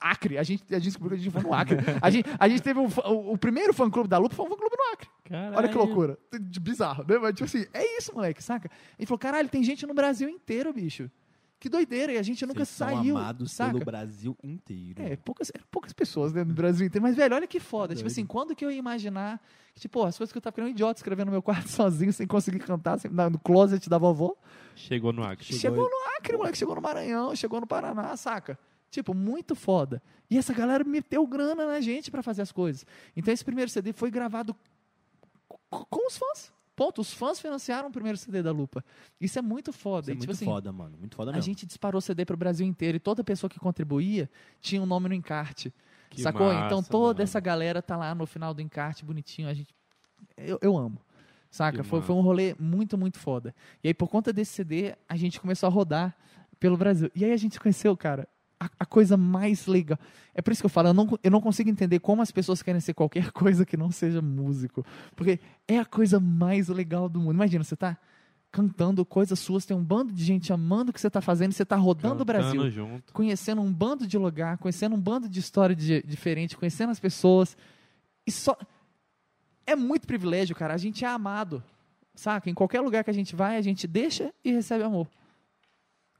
Acre. 0.00 0.38
A 0.38 0.42
gente, 0.42 0.62
a 0.70 0.74
gente 0.74 0.84
descobriu 0.84 1.16
que 1.16 1.22
a 1.22 1.24
gente 1.24 1.32
foi 1.32 1.42
no 1.42 1.54
Acre. 1.54 1.76
A 2.00 2.10
gente, 2.10 2.28
a 2.38 2.48
gente 2.48 2.62
teve 2.62 2.78
um 2.80 2.86
o, 2.86 3.32
o 3.32 3.38
primeiro 3.38 3.72
fã-clube 3.72 4.08
da 4.08 4.18
Lupa 4.18 4.34
foi 4.34 4.44
um 4.46 4.48
fã-clube 4.48 4.76
no 4.76 4.92
Acre. 4.92 5.08
Olha 5.56 5.68
que 5.68 5.76
loucura. 5.76 6.18
Bizarro, 6.60 7.04
né? 7.08 7.18
Mas, 7.18 7.34
tipo 7.34 7.44
assim, 7.44 7.64
é 7.72 7.98
isso, 7.98 8.14
moleque, 8.14 8.42
saca? 8.42 8.70
Ele 8.98 9.06
falou, 9.06 9.18
caralho, 9.18 9.48
tem 9.48 9.62
gente 9.64 9.86
no 9.86 9.94
Brasil 9.94 10.28
inteiro, 10.28 10.72
bicho. 10.72 11.10
Que 11.58 11.68
doideira, 11.68 12.12
e 12.12 12.18
a 12.18 12.22
gente 12.22 12.44
nunca 12.44 12.64
Vocês 12.64 12.70
são 12.76 12.88
saiu, 12.88 13.16
amados 13.16 13.52
saca? 13.52 13.72
pelo 13.72 13.84
Brasil 13.84 14.36
inteiro. 14.42 15.00
É, 15.00 15.14
poucas, 15.14 15.50
eram 15.54 15.64
poucas 15.70 15.92
pessoas 15.92 16.32
né, 16.32 16.42
no 16.42 16.52
Brasil 16.52 16.84
inteiro. 16.84 17.02
Mas, 17.04 17.14
velho, 17.14 17.36
olha 17.36 17.46
que 17.46 17.60
foda. 17.60 17.94
Tipo 17.94 18.02
Doido. 18.08 18.12
assim, 18.12 18.26
quando 18.26 18.54
que 18.56 18.64
eu 18.64 18.70
ia 18.70 18.76
imaginar 18.78 19.40
que, 19.72 19.80
tipo, 19.80 20.02
as 20.04 20.18
coisas 20.18 20.32
que 20.32 20.38
eu 20.38 20.42
tava 20.42 20.52
criando 20.54 20.68
um 20.68 20.72
idiota 20.72 20.98
escrevendo 20.98 21.26
no 21.26 21.32
meu 21.32 21.40
quarto 21.40 21.68
sozinho, 21.70 22.12
sem 22.12 22.26
conseguir 22.26 22.58
cantar, 22.58 22.98
sem- 22.98 23.10
no 23.12 23.38
closet 23.38 23.88
da 23.88 23.96
vovó. 23.96 24.34
Chegou 24.74 25.12
no 25.12 25.22
Acre. 25.22 25.44
Chegou 25.44 25.60
Chegou, 25.60 25.88
no 25.88 26.16
Acre, 26.18 26.36
moleque, 26.36 26.58
chegou 26.58 26.74
no 26.74 26.82
Maranhão, 26.82 27.36
chegou 27.36 27.60
no 27.60 27.66
Paraná, 27.66 28.16
saca? 28.16 28.58
Tipo, 28.92 29.14
muito 29.14 29.56
foda. 29.56 30.02
E 30.30 30.36
essa 30.36 30.52
galera 30.52 30.84
meteu 30.84 31.26
grana 31.26 31.66
na 31.66 31.80
gente 31.80 32.10
pra 32.10 32.22
fazer 32.22 32.42
as 32.42 32.52
coisas. 32.52 32.84
Então 33.16 33.32
esse 33.32 33.42
primeiro 33.42 33.70
CD 33.70 33.90
foi 33.90 34.10
gravado 34.10 34.54
com 35.70 36.06
os 36.06 36.18
fãs. 36.18 36.52
Ponto. 36.76 37.00
Os 37.00 37.10
fãs 37.10 37.40
financiaram 37.40 37.88
o 37.88 37.90
primeiro 37.90 38.18
CD 38.18 38.42
da 38.42 38.52
Lupa. 38.52 38.84
Isso 39.18 39.38
é 39.38 39.42
muito 39.42 39.72
foda. 39.72 40.02
Isso 40.02 40.10
é 40.10 40.12
E, 40.12 40.16
tipo 40.16 40.26
muito 40.26 40.36
assim, 40.36 40.44
foda, 40.44 40.70
mano. 40.70 40.98
Muito 40.98 41.16
foda 41.16 41.30
a 41.30 41.34
mesmo. 41.34 41.46
gente 41.46 41.64
disparou 41.64 42.02
CD 42.02 42.26
pro 42.26 42.36
Brasil 42.36 42.66
inteiro 42.66 42.98
e 42.98 43.00
toda 43.00 43.24
pessoa 43.24 43.48
que 43.48 43.58
contribuía 43.58 44.28
tinha 44.60 44.82
um 44.82 44.86
nome 44.86 45.08
no 45.08 45.14
encarte. 45.14 45.72
Que 46.10 46.20
sacou? 46.20 46.52
massa, 46.52 46.66
então 46.66 46.82
toda 46.82 47.14
mano. 47.14 47.22
essa 47.22 47.40
galera 47.40 47.80
tá 47.80 47.96
lá 47.96 48.14
no 48.14 48.26
final 48.26 48.52
do 48.52 48.60
encarte 48.60 49.06
bonitinho. 49.06 49.48
A 49.48 49.54
gente. 49.54 49.74
Eu, 50.36 50.58
eu 50.60 50.76
amo. 50.76 51.00
Saca? 51.50 51.78
Que 51.82 51.88
Foi, 51.88 52.02
foi 52.02 52.14
um 52.14 52.20
rolê 52.20 52.54
muito, 52.58 52.98
muito 52.98 53.18
foda. 53.18 53.54
E 53.82 53.88
aí, 53.88 53.94
por 53.94 54.08
conta 54.08 54.32
desse 54.34 54.52
CD, 54.52 54.94
a 55.08 55.16
gente 55.16 55.40
começou 55.40 55.66
a 55.66 55.70
rodar 55.70 56.14
pelo 56.60 56.76
Brasil. 56.76 57.10
E 57.14 57.24
aí 57.24 57.32
a 57.32 57.36
gente 57.36 57.58
conheceu, 57.58 57.96
cara, 57.96 58.28
a, 58.64 58.70
a 58.80 58.86
coisa 58.86 59.16
mais 59.16 59.66
legal. 59.66 59.98
É 60.34 60.40
por 60.40 60.52
isso 60.52 60.62
que 60.62 60.66
eu 60.66 60.70
falo, 60.70 60.88
eu 60.88 60.94
não, 60.94 61.18
eu 61.22 61.30
não 61.30 61.40
consigo 61.40 61.68
entender 61.68 61.98
como 61.98 62.22
as 62.22 62.30
pessoas 62.30 62.62
querem 62.62 62.80
ser 62.80 62.94
qualquer 62.94 63.30
coisa 63.32 63.64
que 63.66 63.76
não 63.76 63.90
seja 63.90 64.22
músico. 64.22 64.84
Porque 65.16 65.40
é 65.66 65.78
a 65.78 65.84
coisa 65.84 66.20
mais 66.20 66.68
legal 66.68 67.08
do 67.08 67.18
mundo. 67.20 67.34
Imagina, 67.34 67.64
você 67.64 67.76
tá 67.76 67.96
cantando 68.50 69.04
coisas 69.06 69.38
suas, 69.38 69.64
tem 69.64 69.74
um 69.74 69.82
bando 69.82 70.12
de 70.12 70.22
gente 70.22 70.52
amando 70.52 70.90
o 70.90 70.92
que 70.92 71.00
você 71.00 71.08
tá 71.08 71.22
fazendo, 71.22 71.52
você 71.52 71.64
tá 71.64 71.74
rodando 71.76 72.20
o 72.22 72.24
Brasil 72.24 72.50
Cantando 72.62 72.70
junto. 72.70 73.12
conhecendo 73.12 73.62
um 73.62 73.72
bando 73.72 74.06
de 74.06 74.18
lugar, 74.18 74.58
conhecendo 74.58 74.94
um 74.94 75.00
bando 75.00 75.26
de 75.26 75.40
história 75.40 75.74
de- 75.74 76.02
diferente, 76.02 76.54
conhecendo 76.56 76.90
as 76.90 77.00
pessoas. 77.00 77.56
E 78.26 78.30
só. 78.30 78.56
É 79.66 79.74
muito 79.74 80.06
privilégio, 80.06 80.54
cara. 80.54 80.74
A 80.74 80.76
gente 80.76 81.04
é 81.04 81.08
amado. 81.08 81.62
Saca? 82.14 82.50
Em 82.50 82.54
qualquer 82.54 82.80
lugar 82.82 83.02
que 83.04 83.10
a 83.10 83.14
gente 83.14 83.34
vai, 83.34 83.56
a 83.56 83.62
gente 83.62 83.86
deixa 83.86 84.32
e 84.44 84.52
recebe 84.52 84.84
amor. 84.84 85.08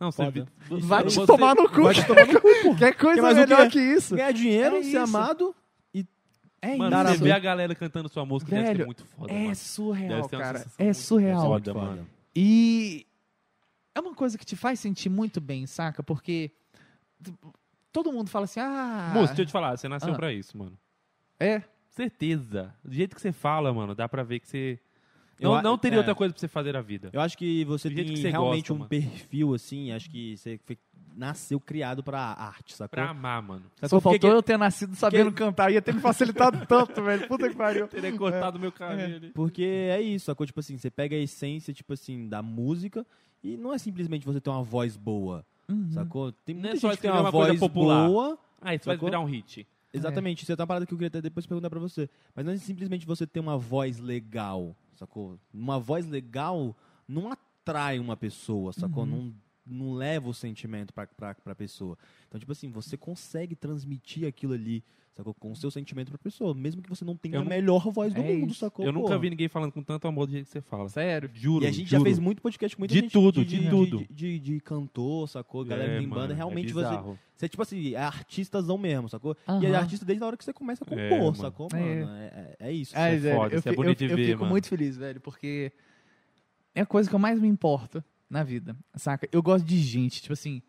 Não, 0.03 0.11
você, 0.11 0.31
vi- 0.31 0.45
Vai 0.81 1.05
te 1.05 1.25
tomar 1.27 1.55
no 1.55 1.69
cu. 1.71 1.85
Vai 1.85 1.95
te 1.95 2.05
tomar 2.07 2.27
no 2.27 2.41
cu, 2.41 2.49
pô. 2.65 2.75
Quer 2.77 2.93
coisa 2.97 3.33
melhor 3.35 3.71
que 3.71 3.79
isso? 3.81 4.17
Ganhar 4.17 4.33
dinheiro, 4.33 4.77
É 4.77 4.83
ser 4.83 4.89
isso. 4.89 4.99
amado. 4.99 5.55
É 6.65 6.77
Mano, 6.77 6.91
Dar 6.91 7.07
você 7.07 7.15
isso. 7.15 7.25
vê 7.25 7.33
a 7.33 7.39
galera 7.41 7.75
cantando 7.75 8.09
sua 8.09 8.25
música, 8.25 8.51
deve 8.53 8.63
Velho, 8.65 8.77
ser 8.79 8.87
muito 8.87 9.05
foda, 9.05 9.33
É 9.33 9.43
mano. 9.43 9.55
surreal, 9.57 10.23
Deve 10.23 10.29
cara. 10.43 10.65
É 10.79 10.93
surreal. 10.93 11.41
foda, 11.43 11.73
Foda. 11.73 11.87
mano. 11.87 12.07
E 12.37 13.05
é 13.95 14.01
uma 14.01 14.15
coisa 14.15 14.39
que 14.39 14.45
te 14.45 14.55
faz 14.55 14.79
sentir 14.79 15.09
muito 15.09 15.41
bem, 15.41 15.67
saca? 15.67 16.03
Porque 16.05 16.53
todo 17.93 18.13
mundo 18.13 18.31
fala 18.31 18.45
assim, 18.45 18.61
ah... 18.61 19.11
Moço, 19.13 19.27
deixa 19.29 19.43
eu 19.43 19.47
te 19.47 19.53
falar, 19.53 19.77
você 19.77 19.89
nasceu 19.89 20.13
Ah. 20.13 20.17
pra 20.17 20.33
isso, 20.33 20.57
mano. 20.57 20.79
É? 21.41 21.63
Certeza. 21.91 22.73
Do 22.85 22.95
jeito 22.95 23.15
que 23.17 23.21
você 23.21 23.33
fala, 23.33 23.73
mano, 23.75 23.93
dá 23.95 24.09
pra 24.09 24.23
ver 24.23 24.39
que 24.39 24.47
você. 24.49 24.79
Eu 25.43 25.51
Não, 25.51 25.57
a- 25.57 25.63
não 25.63 25.77
teria 25.79 25.97
é. 25.97 25.99
outra 25.99 26.15
coisa 26.15 26.33
pra 26.33 26.41
você 26.41 26.49
fazer 26.49 26.73
na 26.73 26.81
vida. 26.81 27.11
Eu 27.13 27.21
acho 27.21 27.37
que 27.37 27.65
você 27.65 27.89
Do 27.91 27.97
tem 27.97 28.05
que 28.05 28.17
você 28.17 28.31
realmente 28.31 28.61
gosta, 28.69 28.73
um 28.75 28.79
mano. 28.79 28.89
perfil, 28.89 29.55
assim, 29.55 29.91
acho 29.93 30.09
que 30.09 30.37
você 30.37 30.59
foi- 30.65 30.79
nasceu 31.15 31.61
criado 31.61 32.03
pra 32.03 32.21
arte, 32.21 32.75
sacou? 32.75 32.89
Pra 32.91 33.11
amar, 33.11 33.43
mano. 33.43 33.63
Sacou? 33.75 33.89
Só 33.89 33.97
Porque 34.01 34.19
faltou 34.19 34.31
que- 34.31 34.37
eu 34.37 34.43
ter 34.43 34.57
nascido 34.57 34.95
sabendo 34.97 35.31
cantar. 35.33 35.71
Ia 35.71 35.83
ter 35.83 35.93
me 35.93 36.01
facilitado 36.01 36.65
tanto, 36.67 37.03
velho. 37.03 37.29
Puta 37.29 37.49
que 37.51 37.55
pariu. 37.57 37.87
Teria 37.89 38.17
cortado 38.17 38.59
meu 38.59 38.73
cabelo 38.73 39.17
ali. 39.17 39.31
Porque 39.31 39.63
é 39.65 40.01
isso, 40.01 40.27
sacou? 40.27 40.47
Tipo 40.47 40.61
assim, 40.61 40.79
você 40.79 40.91
pega 40.91 41.15
a 41.15 41.19
essência, 41.19 41.75
tipo 41.75 41.93
assim, 41.93 42.29
da 42.29 42.41
música 42.43 43.05
e 43.45 43.57
não 43.59 43.75
é 43.75 43.79
simplesmente 43.79 44.25
você 44.25 44.41
ter 44.41 44.49
uma 44.49 44.63
voz 44.63 44.97
boa, 44.97 45.45
Uhum. 45.69 45.91
sacou? 45.93 46.33
Tem 46.33 46.55
Não 46.55 46.61
é 46.63 46.65
muita 46.69 46.81
só 46.81 46.89
gente 46.89 46.97
que 46.97 47.03
tem 47.03 47.11
uma 47.11 47.21
uma 47.21 47.31
coisa 47.33 47.49
voz 47.49 47.61
popular. 47.61 48.07
boa. 48.09 48.39
Ah, 48.61 48.75
isso 48.75 48.87
vai 48.87 48.95
Sacou? 48.97 49.09
virar 49.09 49.21
um 49.21 49.25
hit. 49.27 49.67
Exatamente, 49.93 50.45
isso 50.45 50.53
é 50.53 50.55
uma 50.55 50.67
parada 50.67 50.87
que 50.87 50.95
eu 50.95 50.97
queria 50.97 51.09
até 51.09 51.21
depois 51.21 51.45
perguntar 51.45 51.69
pra 51.69 51.79
você. 51.79 52.09
Mas 52.35 52.47
não 52.47 52.53
é 52.53 52.57
simplesmente 52.57 53.05
você 53.05 53.27
ter 53.27 53.41
uma 53.41 53.59
voz 53.59 53.99
legal, 53.99 54.75
sacou? 55.03 55.39
Uma 55.53 55.79
voz 55.79 56.07
legal 56.07 56.77
não 57.07 57.31
atrai 57.31 57.99
uma 57.99 58.17
pessoa, 58.17 58.73
sacou? 58.73 59.05
Não, 59.05 59.35
não 59.67 59.93
leva 59.95 60.29
o 60.29 60.35
sentimento 60.35 60.93
pra, 60.93 61.07
pra, 61.07 61.35
pra 61.35 61.55
pessoa. 61.55 61.97
Então, 62.29 62.39
tipo 62.39 62.53
assim, 62.53 62.71
você 62.71 62.97
consegue 62.97 63.55
transmitir 63.55 64.27
aquilo 64.27 64.55
ali, 64.55 64.83
sacou? 65.15 65.33
Com 65.35 65.53
o 65.53 65.57
seu 65.57 65.71
sentimento 65.71 66.09
pra 66.09 66.19
pessoa, 66.19 66.53
mesmo 66.53 66.83
que 66.83 66.89
você 66.89 67.05
não 67.05 67.15
tenha 67.17 67.37
Eu 67.37 67.41
a 67.43 67.45
nu- 67.45 67.51
melhor 67.51 67.89
voz 67.93 68.13
do 68.13 68.21
É 68.21 68.25
mundo, 68.35 68.51
isso. 68.51 68.59
sacou? 68.61 68.85
Eu 68.85 68.93
nunca 68.93 69.17
vi 69.19 69.31
ninguém 69.31 69.47
falando 69.49 69.71
com 69.71 69.83
tanto 69.83 70.09
amor 70.09 70.27
do 70.27 70.33
jeito 70.33 70.47
que 70.47 70.51
você 70.53 70.61
fala. 70.61 70.89
Sério. 70.89 71.31
Juro. 71.33 71.65
E 71.65 71.69
a 71.69 71.71
gente 71.71 71.89
juro. 71.89 72.01
já 72.01 72.05
fez 72.05 72.19
muito 72.19 72.43
podcast 72.43 72.77
com 72.77 72.81
muita 72.83 72.93
De 72.95 73.01
gente 73.01 73.13
tudo, 73.13 73.45
de, 73.45 73.61
de 73.61 73.71
tudo. 73.71 73.99
De, 73.99 74.07
de, 74.11 74.39
de 74.41 74.61
cantor, 74.61 75.29
sacou? 75.29 75.65
Galera 75.65 75.93
É, 75.93 76.01
em 76.01 76.09
banda, 76.09 76.21
mano, 76.23 76.35
realmente 76.35 76.71
é 76.71 76.75
você, 76.75 77.19
você, 77.37 77.49
tipo 77.49 77.63
assim, 77.63 77.95
é 77.95 77.99
artistazão 77.99 78.77
mesmo, 78.77 79.09
sacou? 79.09 79.37
E 79.61 79.67
é 79.67 79.75
artista 79.77 80.05
desde 80.05 80.25
a 80.25 80.27
hora 80.27 80.37
que 80.37 80.45
você 80.45 80.53
começa 80.53 80.83
a 80.83 80.87
compor, 80.87 81.01
É, 81.01 81.19
mano. 81.21 81.35
sacou, 81.37 81.69
É. 81.73 82.01
mano? 82.05 82.17
É, 82.17 82.57
é, 82.59 82.69
é 82.69 82.73
isso. 82.73 82.97
É 82.97 83.17
velho, 83.17 83.37
foda, 83.37 83.55
eu, 83.55 83.59
isso 83.61 83.69
é 83.69 83.73
bonito 83.75 84.03
eu- 84.03 84.09
de 84.09 84.13
eu 84.13 84.17
ver, 84.17 84.27
fico 84.27 84.41
mano. 84.41 84.51
muito 84.51 84.67
feliz, 84.67 84.97
velho, 84.97 85.21
porque 85.21 85.71
é 86.75 86.81
a 86.81 86.87
coisa 86.87 87.09
que 87.09 87.15
eu 87.15 87.19
mais 87.21 87.39
me 87.41 87.47
importo 87.49 88.03
na 88.33 88.43
vida, 88.43 88.75
saca? 88.95 89.29
Eu 89.31 89.43
gosto 89.43 89.65
de 89.67 89.79
gente, 89.79 90.23
tipo 90.23 90.33
assim, 90.33 90.63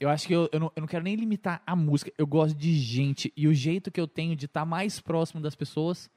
eu 0.00 0.08
acho 0.08 0.26
que 0.26 0.32
eu, 0.32 0.48
eu, 0.50 0.58
não, 0.58 0.72
eu 0.74 0.80
não 0.80 0.88
quero 0.88 1.04
nem 1.04 1.14
limitar 1.14 1.62
a 1.66 1.76
música, 1.76 2.10
eu 2.16 2.26
gosto 2.26 2.56
de 2.56 2.74
gente, 2.74 3.30
e 3.36 3.46
o 3.46 3.52
jeito 3.52 3.90
que 3.90 4.00
eu 4.00 4.08
tenho 4.08 4.34
de 4.34 4.46
estar 4.46 4.64
mais 4.64 5.00
próximo 5.00 5.40
das 5.40 5.54
pessoas 5.54 6.10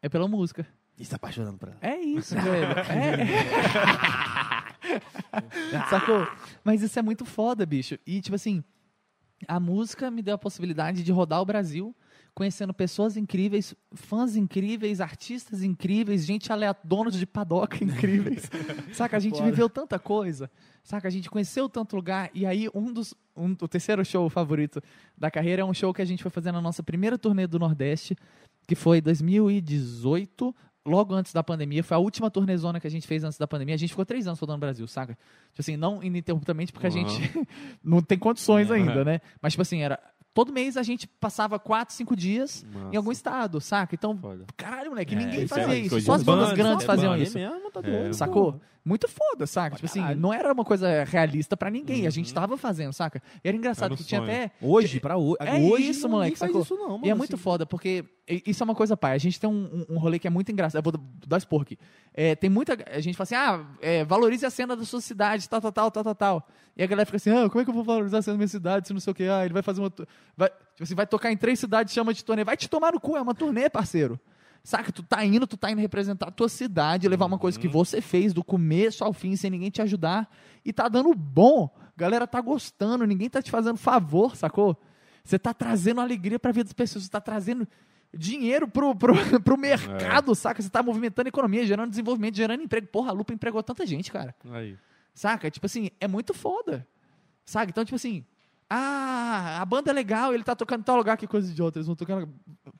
é 0.00 0.08
pela 0.08 0.28
música. 0.28 0.64
E 0.96 1.04
se 1.04 1.14
apaixonando 1.14 1.58
por 1.58 1.68
ela. 1.70 1.78
É 1.80 1.96
isso, 1.98 2.34
velho. 2.40 2.66
É. 2.88 3.26
Sacou? 5.90 6.26
Mas 6.62 6.82
isso 6.82 6.98
é 6.98 7.02
muito 7.02 7.24
foda, 7.24 7.66
bicho. 7.66 7.98
E, 8.06 8.20
tipo 8.20 8.36
assim, 8.36 8.62
a 9.46 9.58
música 9.58 10.10
me 10.10 10.22
deu 10.22 10.34
a 10.34 10.38
possibilidade 10.38 11.02
de 11.02 11.12
rodar 11.12 11.40
o 11.40 11.44
Brasil, 11.44 11.94
conhecendo 12.38 12.72
pessoas 12.72 13.16
incríveis, 13.16 13.74
fãs 13.92 14.36
incríveis, 14.36 15.00
artistas 15.00 15.64
incríveis, 15.64 16.24
gente 16.24 16.52
aleatória, 16.52 16.88
donos 16.88 17.14
de 17.18 17.26
padoca 17.26 17.76
incríveis. 17.82 18.48
Saca? 18.92 19.16
A 19.16 19.20
gente 19.20 19.42
viveu 19.42 19.68
tanta 19.68 19.98
coisa. 19.98 20.48
Saca? 20.84 21.08
A 21.08 21.10
gente 21.10 21.28
conheceu 21.28 21.68
tanto 21.68 21.96
lugar. 21.96 22.30
E 22.32 22.46
aí, 22.46 22.68
um 22.72 22.92
dos. 22.92 23.12
Um, 23.36 23.56
o 23.60 23.66
terceiro 23.66 24.04
show 24.04 24.30
favorito 24.30 24.80
da 25.16 25.32
carreira 25.32 25.62
é 25.62 25.64
um 25.64 25.74
show 25.74 25.92
que 25.92 26.00
a 26.00 26.04
gente 26.04 26.22
foi 26.22 26.30
fazer 26.30 26.52
na 26.52 26.60
nossa 26.60 26.80
primeira 26.80 27.18
turnê 27.18 27.44
do 27.44 27.58
Nordeste, 27.58 28.16
que 28.68 28.76
foi 28.76 29.00
2018, 29.00 30.54
logo 30.86 31.14
antes 31.14 31.32
da 31.32 31.42
pandemia. 31.42 31.82
Foi 31.82 31.96
a 31.96 32.00
última 32.00 32.30
turnezona 32.30 32.78
que 32.78 32.86
a 32.86 32.90
gente 32.90 33.06
fez 33.06 33.24
antes 33.24 33.36
da 33.36 33.48
pandemia. 33.48 33.74
A 33.74 33.78
gente 33.78 33.90
ficou 33.90 34.06
três 34.06 34.28
anos 34.28 34.38
rodando 34.38 34.58
no 34.58 34.60
Brasil, 34.60 34.86
saca? 34.86 35.14
Tipo 35.50 35.60
assim, 35.60 35.76
não 35.76 36.02
ininterruptamente, 36.04 36.72
porque 36.72 36.86
a 36.86 36.90
Aham. 36.90 37.08
gente 37.08 37.48
não 37.82 38.00
tem 38.00 38.16
condições 38.16 38.70
É. 38.70 38.74
ainda, 38.74 39.04
né? 39.04 39.20
Mas, 39.42 39.54
tipo 39.54 39.62
assim, 39.62 39.82
era. 39.82 39.98
Todo 40.38 40.52
mês 40.52 40.76
a 40.76 40.84
gente 40.84 41.08
passava 41.08 41.58
quatro, 41.58 41.92
cinco 41.92 42.14
dias 42.14 42.64
Massa. 42.72 42.90
em 42.92 42.96
algum 42.96 43.10
estado, 43.10 43.60
saca? 43.60 43.92
Então, 43.96 44.16
Foda. 44.16 44.44
caralho, 44.56 44.90
moleque, 44.90 45.12
É, 45.12 45.18
ninguém 45.18 45.42
isso 45.42 45.48
fazia 45.52 45.74
é 45.74 45.78
isso. 45.80 46.00
Só 46.00 46.12
as 46.12 46.22
bandas 46.22 46.50
banda, 46.50 46.56
grandes 46.62 46.84
é 46.84 46.86
faziam 46.86 47.16
isso. 47.16 47.36
mesmo, 47.36 47.70
tá 47.72 47.80
É. 47.80 47.82
doido, 47.82 48.14
Sacou? 48.14 48.60
Muito 48.88 49.06
foda, 49.06 49.46
saca? 49.46 49.76
Tipo 49.76 49.84
assim, 49.86 50.00
não 50.16 50.32
era 50.32 50.50
uma 50.52 50.64
coisa 50.64 51.04
realista 51.04 51.56
pra 51.56 51.70
ninguém. 51.70 52.06
A 52.06 52.10
gente 52.10 52.32
tava 52.32 52.56
fazendo, 52.56 52.92
saca? 52.92 53.22
E 53.44 53.48
era 53.48 53.56
engraçado 53.56 53.84
Era 53.86 53.94
um 53.94 53.96
que 53.98 54.04
tinha 54.04 54.20
sonho. 54.20 54.32
até. 54.32 54.50
Hoje, 54.62 54.98
pra 54.98 55.16
hoje. 55.18 55.36
É 55.40 55.54
hoje 55.60 55.90
isso, 55.90 56.02
não- 56.04 56.10
moleque, 56.16 56.36
faz 56.38 56.50
sacou? 56.50 56.62
isso 56.62 56.74
não, 56.74 56.92
mano. 56.92 57.06
E 57.06 57.10
é 57.10 57.14
muito 57.14 57.34
assim. 57.34 57.42
foda, 57.42 57.66
porque 57.66 58.04
i- 58.28 58.42
isso 58.46 58.62
é 58.62 58.64
uma 58.64 58.74
coisa, 58.74 58.96
pai. 58.96 59.12
A 59.14 59.18
gente 59.18 59.38
tem 59.38 59.48
um, 59.48 59.84
um- 59.90 59.94
um 59.96 59.98
rolê 59.98 60.18
que 60.18 60.26
é 60.26 60.30
muito 60.30 60.50
engraçado. 60.50 60.78
Eu 60.84 60.90
vou 60.90 61.00
dar 61.26 61.36
expor 61.36 61.60
aqui. 61.62 61.78
É, 62.14 62.34
tem 62.34 62.48
muita. 62.48 62.78
A 62.90 63.00
gente 63.00 63.14
fala 63.16 63.24
assim, 63.24 63.34
ah, 63.34 63.66
é, 63.82 64.04
valorize 64.04 64.46
a 64.46 64.50
cena 64.50 64.74
da 64.74 64.84
sua 64.84 65.00
cidade, 65.02 65.46
tal, 65.48 65.60
tal, 65.60 65.70
tal, 65.72 65.90
tal, 65.90 66.04
tal, 66.04 66.14
tal. 66.14 66.48
E 66.76 66.82
a 66.82 66.86
galera 66.86 67.04
fica 67.04 67.16
assim, 67.16 67.30
ah, 67.30 67.48
como 67.50 67.60
é 67.60 67.64
que 67.64 67.70
eu 67.70 67.74
vou 67.74 67.84
valorizar 67.84 68.18
a 68.18 68.22
cena 68.22 68.34
da 68.34 68.38
minha 68.38 68.48
cidade, 68.48 68.86
se 68.88 68.94
não 68.94 69.00
sei 69.00 69.10
o 69.10 69.14
que, 69.14 69.24
ah, 69.24 69.44
ele 69.44 69.52
vai 69.52 69.62
fazer 69.62 69.80
uma. 69.80 69.90
tu- 69.90 70.06
Vai, 70.36 70.48
tipo 70.48 70.82
assim, 70.84 70.94
vai 70.94 71.06
tocar 71.06 71.30
em 71.30 71.36
três 71.36 71.58
cidades, 71.58 71.92
chama 71.92 72.14
de 72.14 72.24
turnê. 72.24 72.42
Vai 72.44 72.56
te 72.56 72.68
tomar 72.70 72.92
no 72.92 73.00
cu, 73.00 73.16
é 73.16 73.20
uma 73.20 73.34
turnê, 73.34 73.68
parceiro. 73.68 74.18
Saca? 74.68 74.92
Tu 74.92 75.02
tá 75.02 75.24
indo, 75.24 75.46
tu 75.46 75.56
tá 75.56 75.70
indo 75.70 75.80
representar 75.80 76.28
a 76.28 76.30
tua 76.30 76.46
cidade, 76.46 77.08
levar 77.08 77.24
uma 77.24 77.38
coisa 77.38 77.58
que 77.58 77.66
você 77.66 78.02
fez 78.02 78.34
do 78.34 78.44
começo 78.44 79.02
ao 79.02 79.14
fim, 79.14 79.34
sem 79.34 79.50
ninguém 79.50 79.70
te 79.70 79.80
ajudar. 79.80 80.30
E 80.62 80.74
tá 80.74 80.90
dando 80.90 81.14
bom. 81.14 81.74
Galera 81.96 82.26
tá 82.26 82.38
gostando, 82.38 83.06
ninguém 83.06 83.30
tá 83.30 83.40
te 83.40 83.50
fazendo 83.50 83.78
favor, 83.78 84.36
sacou? 84.36 84.78
Você 85.24 85.38
tá 85.38 85.54
trazendo 85.54 86.02
alegria 86.02 86.38
pra 86.38 86.52
vida 86.52 86.64
das 86.64 86.74
pessoas, 86.74 87.04
você 87.04 87.10
tá 87.10 87.18
trazendo 87.18 87.66
dinheiro 88.14 88.68
pro, 88.68 88.94
pro, 88.94 89.14
pro 89.40 89.56
mercado, 89.56 90.34
saca? 90.34 90.60
Você 90.60 90.68
tá 90.68 90.82
movimentando 90.82 91.28
a 91.28 91.30
economia, 91.30 91.64
gerando 91.64 91.88
desenvolvimento, 91.88 92.36
gerando 92.36 92.62
emprego. 92.62 92.88
Porra, 92.88 93.08
a 93.08 93.14
Lupa 93.14 93.32
empregou 93.32 93.62
tanta 93.62 93.86
gente, 93.86 94.12
cara. 94.12 94.36
Aí. 94.50 94.76
Saca? 95.14 95.50
Tipo 95.50 95.64
assim, 95.64 95.88
é 95.98 96.06
muito 96.06 96.34
foda. 96.34 96.86
Saca? 97.42 97.70
Então, 97.70 97.86
tipo 97.86 97.96
assim, 97.96 98.22
ah, 98.70 99.58
a 99.60 99.64
banda 99.64 99.90
é 99.90 99.94
legal, 99.94 100.34
ele 100.34 100.44
tá 100.44 100.54
tocando 100.54 100.80
em 100.80 100.84
tal 100.84 100.96
lugar, 100.96 101.16
que 101.16 101.26
coisa 101.26 101.50
idiota. 101.50 101.78
Eles 101.78 101.86
vão 101.86 101.96
tocando. 101.96 102.28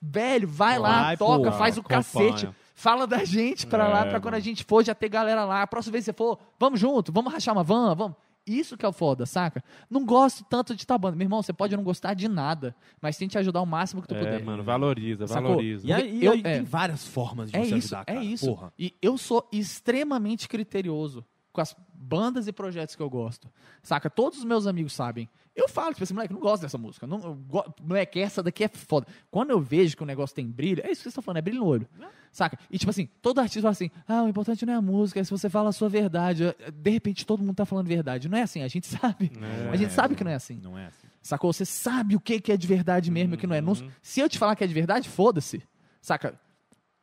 Velho, 0.00 0.46
vai 0.48 0.78
lá, 0.78 1.16
toca, 1.16 1.50
pô, 1.50 1.56
faz 1.56 1.76
o 1.76 1.80
acompanha. 1.80 2.02
cacete. 2.02 2.48
Fala 2.74 3.06
da 3.06 3.24
gente 3.24 3.66
pra 3.66 3.86
É, 3.86 3.88
lá, 3.88 4.06
pra 4.06 4.20
quando 4.20 4.34
a 4.34 4.40
gente 4.40 4.62
for, 4.64 4.84
já 4.84 4.94
ter 4.94 5.08
galera 5.08 5.44
lá. 5.44 5.62
A 5.62 5.66
próxima 5.66 5.92
vez 5.92 6.04
que 6.04 6.12
você 6.12 6.16
for, 6.16 6.38
vamos 6.60 6.78
junto, 6.78 7.10
vamos 7.12 7.32
rachar 7.32 7.52
uma 7.54 7.64
van, 7.64 7.94
vamos. 7.94 8.16
Isso 8.46 8.76
que 8.78 8.86
é 8.86 8.88
o 8.88 8.92
foda, 8.92 9.26
saca? 9.26 9.62
Não 9.90 10.06
gosto 10.06 10.42
tanto 10.44 10.74
de 10.74 10.86
tal 10.86 10.98
banda. 10.98 11.16
Meu 11.16 11.24
irmão, 11.26 11.42
você 11.42 11.52
pode 11.52 11.76
não 11.76 11.82
gostar 11.84 12.14
de 12.14 12.28
nada, 12.28 12.74
mas 13.00 13.16
tente 13.18 13.36
ajudar 13.36 13.60
o 13.60 13.66
máximo 13.66 14.00
que 14.00 14.08
tu 14.08 14.14
É, 14.14 14.18
puder. 14.18 14.42
mano, 14.44 14.62
valoriza, 14.62 15.26
Sacou? 15.26 15.50
valoriza. 15.50 15.86
E, 15.86 15.92
aí, 15.92 16.18
e 16.18 16.24
eu- 16.24 16.32
aí 16.32 16.40
é. 16.40 16.54
tem 16.54 16.64
várias 16.64 17.06
formas 17.06 17.50
de 17.50 17.56
É 17.58 17.64
você 17.64 17.76
isso, 17.76 17.94
ajudar, 17.96 18.10
é 18.10 18.14
cara. 18.14 18.24
isso. 18.24 18.46
Porra. 18.46 18.72
E 18.78 18.94
eu 19.02 19.18
sou 19.18 19.46
extremamente 19.52 20.48
criterioso 20.48 21.24
com 21.52 21.60
as 21.60 21.76
bandas 21.92 22.46
e 22.46 22.52
projetos 22.52 22.94
que 22.96 23.02
eu 23.02 23.10
gosto. 23.10 23.50
Saca? 23.82 24.08
Todos 24.08 24.38
os 24.38 24.44
meus 24.44 24.66
amigos 24.66 24.92
sabem. 24.94 25.28
Eu 25.60 25.68
falo, 25.68 25.92
tipo 25.92 26.04
assim, 26.04 26.14
moleque, 26.14 26.32
não 26.32 26.40
gosto 26.40 26.62
dessa 26.62 26.78
música. 26.78 27.04
Não, 27.04 27.18
go- 27.18 27.64
moleque, 27.82 28.20
essa 28.20 28.42
daqui 28.44 28.62
é 28.62 28.68
foda. 28.68 29.08
Quando 29.28 29.50
eu 29.50 29.60
vejo 29.60 29.96
que 29.96 30.02
o 30.04 30.06
negócio 30.06 30.36
tem 30.36 30.46
brilho, 30.46 30.80
é 30.84 30.90
isso 30.92 31.00
que 31.00 31.02
vocês 31.02 31.06
estão 31.12 31.22
falando, 31.22 31.38
é 31.38 31.42
brilho 31.42 31.58
no 31.58 31.66
olho. 31.66 31.88
Saca? 32.30 32.56
E 32.70 32.78
tipo 32.78 32.88
assim, 32.90 33.06
todo 33.20 33.40
artista 33.40 33.62
fala 33.62 33.72
assim: 33.72 33.90
ah, 34.06 34.22
o 34.22 34.28
importante 34.28 34.64
não 34.64 34.72
é 34.74 34.76
a 34.76 34.80
música, 34.82 35.18
é 35.18 35.24
se 35.24 35.30
você 35.32 35.50
fala 35.50 35.70
a 35.70 35.72
sua 35.72 35.88
verdade. 35.88 36.44
De 36.72 36.90
repente 36.90 37.26
todo 37.26 37.42
mundo 37.42 37.56
tá 37.56 37.66
falando 37.66 37.86
verdade. 37.88 38.28
Não 38.28 38.38
é 38.38 38.42
assim, 38.42 38.62
a 38.62 38.68
gente 38.68 38.86
sabe. 38.88 39.32
É. 39.66 39.70
A 39.70 39.76
gente 39.76 39.92
sabe 39.92 40.14
que 40.14 40.22
não 40.22 40.30
é 40.30 40.34
assim. 40.36 40.60
Não 40.62 40.78
é 40.78 40.86
assim. 40.86 41.08
Sacou? 41.22 41.52
Você 41.52 41.64
sabe 41.64 42.14
o 42.14 42.20
que, 42.20 42.40
que 42.40 42.52
é 42.52 42.56
de 42.56 42.66
verdade 42.68 43.10
mesmo 43.10 43.34
e 43.34 43.36
o 43.36 43.38
que 43.38 43.46
não 43.46 43.56
é. 43.56 43.60
Não- 43.60 43.72
Uhum. 43.72 43.90
se 44.00 44.20
eu 44.20 44.28
te 44.28 44.38
falar 44.38 44.54
que 44.54 44.62
é 44.62 44.66
de 44.66 44.74
verdade, 44.74 45.08
foda-se. 45.08 45.60
Saca? 46.00 46.38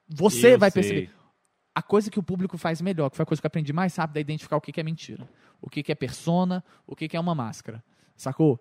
Você 0.08 0.54
Eu 0.54 0.60
vai 0.60 0.72
sei. 0.72 0.82
perceber. 0.82 1.12
A 1.74 1.82
coisa 1.82 2.10
que 2.10 2.18
o 2.20 2.24
público 2.24 2.58
faz 2.58 2.80
melhor, 2.80 3.10
que 3.10 3.18
foi 3.18 3.24
a 3.24 3.26
coisa 3.26 3.42
que 3.42 3.46
eu 3.46 3.50
aprendi 3.50 3.74
mais 3.74 3.94
rápido, 3.98 4.16
é 4.18 4.22
identificar 4.22 4.56
o 4.56 4.62
que, 4.62 4.72
que 4.72 4.80
é 4.80 4.84
mentira. 4.84 5.28
O 5.62 5.70
que, 5.70 5.84
que 5.84 5.92
é 5.92 5.96
persona, 5.96 6.64
o 6.88 6.96
que, 6.96 7.08
que 7.10 7.18
é 7.18 7.20
uma 7.20 7.36
máscara. 7.36 7.84
Sacou? 8.16 8.60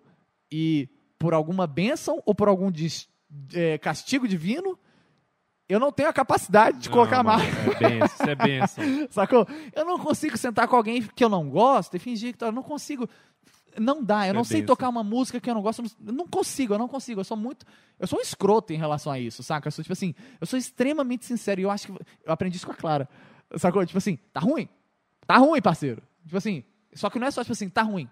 E 0.51 0.89
por 1.17 1.33
alguma 1.33 1.65
bênção 1.67 2.21
ou 2.25 2.35
por 2.35 2.47
algum 2.47 2.71
dis- 2.71 3.07
é, 3.53 3.77
castigo 3.77 4.27
divino, 4.27 4.77
eu 5.67 5.79
não 5.79 5.91
tenho 5.91 6.09
a 6.09 6.13
capacidade 6.13 6.77
de 6.79 6.89
Não, 6.89 6.93
colocar 6.93 7.23
mano, 7.23 7.39
mais. 7.43 7.81
É 7.81 7.89
benção, 7.89 8.05
isso 8.05 8.29
é 8.29 8.35
benção. 8.35 8.83
Sacou? 9.09 9.47
Eu 9.73 9.85
não 9.85 9.97
consigo 9.97 10.37
sentar 10.37 10.67
com 10.67 10.75
alguém 10.75 11.01
que 11.01 11.23
eu 11.23 11.29
não 11.29 11.49
gosto 11.49 11.95
e 11.95 11.99
fingir 11.99 12.37
que 12.37 12.43
eu 12.43 12.51
não 12.51 12.61
consigo. 12.63 13.09
Não 13.77 14.01
dá, 14.03 14.25
eu 14.27 14.29
É 14.29 14.33
não 14.33 14.43
sei 14.43 14.61
benção. 14.61 14.75
tocar 14.75 14.87
uma 14.89 15.03
música 15.03 15.39
que 15.41 15.49
eu 15.49 15.53
não 15.55 15.61
gosto. 15.61 15.83
Eu 16.05 16.13
não 16.13 16.27
consigo, 16.27 16.73
eu 16.73 16.77
não 16.77 16.87
consigo. 16.87 17.19
Eu 17.21 17.25
sou 17.25 17.35
muito. 17.35 17.65
Eu 17.99 18.07
sou 18.07 18.19
um 18.19 18.21
escroto 18.21 18.71
em 18.71 18.77
relação 18.77 19.11
a 19.11 19.19
isso, 19.19 19.41
saca? 19.43 19.67
Eu 19.67 19.71
sou 19.71 19.83
tipo 19.83 19.91
assim, 19.93 20.13
eu 20.39 20.45
sou 20.47 20.57
extremamente 20.57 21.25
sincero 21.25 21.59
e 21.59 21.63
eu 21.63 21.71
acho 21.71 21.87
que. 21.87 21.93
Eu 22.23 22.31
aprendi 22.31 22.55
isso 22.57 22.65
com 22.65 22.71
a 22.71 22.75
Clara. 22.75 23.09
Sacou? 23.57 23.85
Tipo 23.85 23.97
assim, 23.97 24.17
tá 24.31 24.39
ruim? 24.39 24.69
Tá 25.27 25.37
ruim, 25.37 25.61
parceiro. 25.61 26.01
Tipo 26.23 26.37
assim, 26.37 26.63
só 26.93 27.09
que 27.09 27.17
não 27.19 27.27
é 27.27 27.31
só 27.31 27.41
tipo 27.43 27.53
assim, 27.53 27.67
tá 27.69 27.81
ruim. 27.81 28.07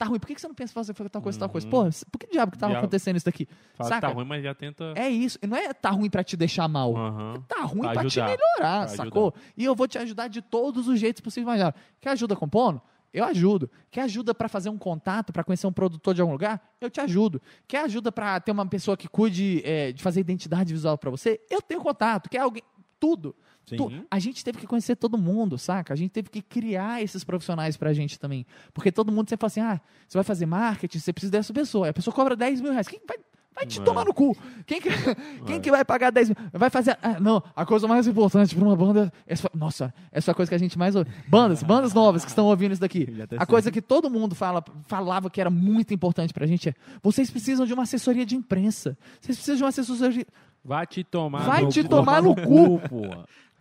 Tá 0.00 0.06
ruim, 0.06 0.18
por 0.18 0.26
que 0.28 0.34
que 0.34 0.40
você 0.40 0.48
não 0.48 0.54
pensa 0.54 0.70
em 0.72 0.74
fazer 0.74 0.94
tal 1.10 1.20
coisa, 1.20 1.38
tal 1.38 1.50
coisa? 1.50 1.66
Uhum. 1.66 1.70
Porra, 1.70 1.90
por 2.10 2.18
que 2.18 2.26
diabo 2.28 2.52
que 2.52 2.56
tava 2.56 2.72
Diabo. 2.72 2.86
acontecendo 2.86 3.16
isso 3.16 3.26
daqui? 3.26 3.46
Fala 3.74 3.90
Saca? 3.90 4.08
tá 4.08 4.14
ruim, 4.14 4.24
mas 4.24 4.42
já 4.42 4.54
tenta. 4.54 4.94
É 4.96 5.10
isso. 5.10 5.38
E 5.42 5.46
não 5.46 5.58
é 5.58 5.74
tá 5.74 5.90
ruim 5.90 6.08
pra 6.08 6.24
te 6.24 6.38
deixar 6.38 6.66
mal 6.68 6.96
Aham. 6.96 7.44
tá 7.46 7.60
ruim 7.64 7.82
Pra 7.82 7.92
pra, 7.92 8.04
te 8.06 8.18
melhorar, 8.18 8.86
Pra 8.86 8.88
sacou? 8.88 9.34
E 9.58 9.62
eu 9.62 9.74
vou 9.74 9.86
te 9.86 9.98
ajudar 9.98 10.28
de 10.28 10.40
todos 10.40 10.88
os 10.88 10.98
jeitos 10.98 11.20
possíveis. 11.20 11.46
imagináveis. 11.46 11.84
Quer 12.00 12.08
ajuda 12.12 12.34
compondo? 12.34 12.80
Eu 13.12 13.26
ajudo. 13.26 13.70
Quer 13.90 14.00
ajuda 14.04 14.34
pra 14.34 14.48
fazer 14.48 14.70
um 14.70 14.78
contato, 14.78 15.34
pra 15.34 15.44
conhecer 15.44 15.66
um 15.66 15.72
produtor 15.72 16.14
de 16.14 16.22
algum 16.22 16.32
lugar? 16.32 16.66
Eu 16.80 16.88
te 16.88 16.98
ajudo. 17.02 17.42
Quer 17.68 17.84
ajuda 17.84 18.10
pra 18.10 18.40
ter 18.40 18.52
uma 18.52 18.64
pessoa 18.64 18.96
que 18.96 19.06
cuide 19.06 19.60
é, 19.66 19.92
de 19.92 20.02
fazer 20.02 20.20
identidade 20.20 20.72
visual 20.72 20.96
pra 20.96 21.10
você? 21.10 21.38
Eu 21.50 21.60
tenho 21.60 21.82
contato. 21.82 22.30
Quer 22.30 22.38
alguém? 22.38 22.62
Tudo. 22.98 23.36
Tu- 23.76 23.92
a 24.10 24.18
gente 24.18 24.44
teve 24.44 24.58
que 24.58 24.66
conhecer 24.66 24.96
todo 24.96 25.16
mundo, 25.18 25.58
saca? 25.58 25.92
A 25.92 25.96
gente 25.96 26.10
teve 26.10 26.28
que 26.30 26.42
criar 26.42 27.02
esses 27.02 27.24
profissionais 27.24 27.76
pra 27.76 27.92
gente 27.92 28.18
também. 28.18 28.46
Porque 28.74 28.90
todo 28.92 29.10
mundo 29.12 29.28
sempre 29.28 29.40
fala 29.40 29.48
assim: 29.48 29.60
ah, 29.60 29.80
você 30.08 30.16
vai 30.18 30.24
fazer 30.24 30.46
marketing, 30.46 30.98
você 30.98 31.12
precisa 31.12 31.32
dessa 31.32 31.52
pessoa. 31.52 31.86
Aí 31.86 31.90
a 31.90 31.94
pessoa 31.94 32.14
cobra 32.14 32.34
10 32.36 32.60
mil 32.60 32.72
reais. 32.72 32.86
Quem 32.88 33.00
vai, 33.06 33.18
vai 33.54 33.66
te 33.66 33.80
É. 33.80 33.82
tomar 33.84 34.04
no 34.04 34.14
cu? 34.14 34.36
Quem 34.66 34.80
que, 34.80 34.88
quem 35.46 35.56
É. 35.56 35.60
que 35.60 35.70
vai 35.70 35.84
pagar 35.84 36.10
10 36.10 36.28
mil? 36.30 36.36
Vai 36.52 36.70
fazer. 36.70 36.96
ah, 37.02 37.18
não, 37.20 37.42
a 37.54 37.66
coisa 37.66 37.86
mais 37.88 38.06
importante 38.06 38.54
pra 38.54 38.64
uma 38.64 38.76
banda. 38.76 39.12
Essa, 39.26 39.50
nossa, 39.54 39.92
essa 40.12 40.30
é 40.30 40.32
a 40.32 40.34
coisa 40.34 40.48
que 40.50 40.54
a 40.54 40.58
gente 40.58 40.78
mais 40.78 40.94
ouve. 40.96 41.10
Bandas, 41.28 41.62
bandas 41.62 41.92
novas 41.94 42.24
que 42.24 42.30
estão 42.30 42.46
ouvindo 42.46 42.72
isso 42.72 42.80
daqui. 42.80 43.06
A 43.38 43.46
coisa 43.46 43.70
que 43.70 43.82
todo 43.82 44.10
mundo 44.10 44.34
fala, 44.34 44.62
falava 44.86 45.28
que 45.30 45.40
era 45.40 45.50
muito 45.50 45.92
importante 45.94 46.32
pra 46.32 46.46
gente 46.46 46.68
é: 46.68 46.74
vocês 47.02 47.30
precisam 47.30 47.66
de 47.66 47.72
uma 47.74 47.82
assessoria 47.84 48.24
de 48.26 48.34
imprensa. 48.36 48.96
Vocês 49.20 49.36
precisam 49.36 49.56
de 49.56 49.62
uma 49.62 49.68
assessoria. 49.68 50.26
Vai 50.62 50.86
te 50.86 51.02
tomar 51.02 51.40
Vai 51.46 51.62
no 51.62 51.68
te 51.70 51.82
cu. 51.82 51.88
tomar 51.88 52.22
no 52.22 52.34
cu. 52.36 52.78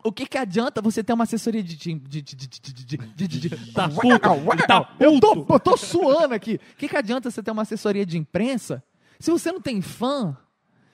O 0.03 0.11
que 0.11 0.25
que 0.25 0.37
adianta 0.37 0.81
você 0.81 1.03
ter 1.03 1.13
uma 1.13 1.25
assessoria 1.25 1.61
de 1.61 1.77
time? 1.77 1.99
De, 1.99 2.21
de, 2.21 2.35
de, 2.35 2.47
de, 2.47 2.73
de, 2.73 3.27
de, 3.27 3.49
de, 3.49 3.73
Tá 3.73 3.89
puto, 3.89 4.19
tá 4.67 4.95
Eu 4.99 5.19
tô, 5.19 5.45
eu 5.49 5.59
tô 5.59 5.75
suando 5.75 6.33
aqui. 6.33 6.55
O 6.73 6.77
que 6.77 6.87
que 6.87 6.95
adianta 6.95 7.29
você 7.29 7.43
ter 7.43 7.51
uma 7.51 7.63
assessoria 7.63 8.05
de 8.05 8.17
imprensa 8.17 8.83
se 9.19 9.29
você 9.29 9.51
não 9.51 9.59
tem 9.59 9.81
fã? 9.81 10.37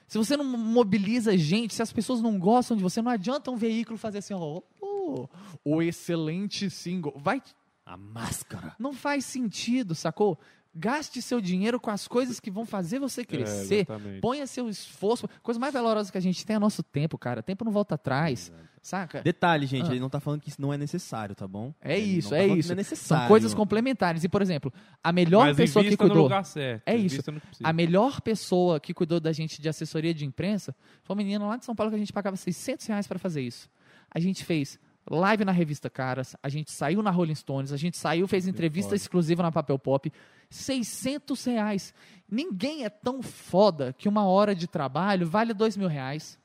Se 0.08 0.18
você 0.18 0.36
não 0.36 0.44
mobiliza 0.44 1.36
gente, 1.36 1.74
se 1.74 1.82
as 1.82 1.92
pessoas 1.92 2.20
não 2.20 2.38
gostam 2.38 2.76
de 2.76 2.82
você, 2.82 3.02
não 3.02 3.10
adianta 3.10 3.50
um 3.50 3.56
veículo 3.56 3.98
fazer 3.98 4.18
assim, 4.18 4.34
ó, 4.34 4.62
oh, 4.80 5.28
o 5.64 5.82
excelente 5.82 6.70
single. 6.70 7.14
Vai, 7.16 7.42
A 7.84 7.96
máscara. 7.96 8.74
não 8.78 8.92
faz 8.92 9.24
sentido, 9.24 9.94
sacou? 9.94 10.38
Gaste 10.74 11.22
seu 11.22 11.40
dinheiro 11.40 11.80
com 11.80 11.90
as 11.90 12.06
coisas 12.06 12.38
que 12.38 12.50
vão 12.50 12.66
fazer 12.66 12.98
você 12.98 13.24
crescer. 13.24 13.86
exatamente. 13.86 14.20
Ponha 14.20 14.46
seu 14.46 14.68
esforço. 14.68 15.28
Coisa 15.42 15.58
mais 15.58 15.72
valorosa 15.72 16.12
que 16.12 16.18
a 16.18 16.20
gente 16.20 16.44
tem 16.44 16.54
é 16.54 16.58
nosso 16.58 16.82
tempo, 16.82 17.16
cara. 17.16 17.42
Tempo 17.42 17.64
não 17.64 17.72
volta 17.72 17.94
atrás, 17.94 18.52
saca? 18.86 19.20
Detalhe, 19.22 19.66
gente, 19.66 19.86
Ah. 19.88 19.90
ele 19.90 20.00
não 20.00 20.08
tá 20.08 20.20
falando 20.20 20.40
que 20.40 20.48
isso 20.48 20.60
não 20.60 20.72
é 20.72 20.78
necessário, 20.78 21.34
tá 21.34 21.46
bom? 21.46 21.74
É 21.80 21.98
Ele 21.98 22.18
isso, 22.18 22.30
não 22.30 22.36
tá 22.38 22.42
é 22.42 22.46
isso. 22.46 22.68
não 22.68 22.72
é 22.74 22.76
necessário. 22.76 23.22
São 23.22 23.28
coisas 23.28 23.52
complementares. 23.54 24.24
E, 24.24 24.28
por 24.28 24.40
exemplo, 24.42 24.72
a 25.02 25.12
melhor 25.12 25.46
Mas 25.48 25.56
pessoa 25.56 25.84
que 25.84 25.96
cuidou. 25.96 26.22
lugar 26.24 26.44
certo. 26.44 26.82
É 26.86 26.94
isso. 26.96 27.20
A 27.62 27.72
melhor 27.72 28.20
pessoa 28.20 28.78
que 28.80 28.94
cuidou 28.94 29.18
da 29.20 29.32
gente 29.32 29.60
de 29.60 29.68
assessoria 29.68 30.14
de 30.14 30.24
imprensa 30.24 30.74
foi 31.02 31.14
uma 31.14 31.22
menina 31.22 31.46
lá 31.46 31.56
de 31.56 31.64
São 31.64 31.74
Paulo 31.74 31.90
que 31.90 31.96
a 31.96 31.98
gente 31.98 32.12
pagava 32.12 32.36
600 32.36 32.86
reais 32.86 33.06
para 33.06 33.18
fazer 33.18 33.42
isso. 33.42 33.68
A 34.10 34.18
gente 34.20 34.44
fez 34.44 34.78
live 35.08 35.44
na 35.44 35.52
revista 35.52 35.88
Caras, 35.88 36.34
a 36.42 36.48
gente 36.48 36.72
saiu 36.72 37.00
na 37.02 37.10
Rolling 37.10 37.34
Stones, 37.36 37.72
a 37.72 37.76
gente 37.76 37.96
saiu, 37.96 38.26
fez 38.26 38.48
entrevista 38.48 38.88
foda. 38.90 38.96
exclusiva 38.96 39.42
na 39.42 39.52
Papel 39.52 39.78
Pop. 39.78 40.12
600 40.50 41.44
reais. 41.44 41.94
Ninguém 42.28 42.84
é 42.84 42.88
tão 42.90 43.22
foda 43.22 43.92
que 43.92 44.08
uma 44.08 44.26
hora 44.26 44.54
de 44.54 44.66
trabalho 44.66 45.26
vale 45.28 45.52
dois 45.54 45.76
mil 45.76 45.88
reais. 45.88 46.38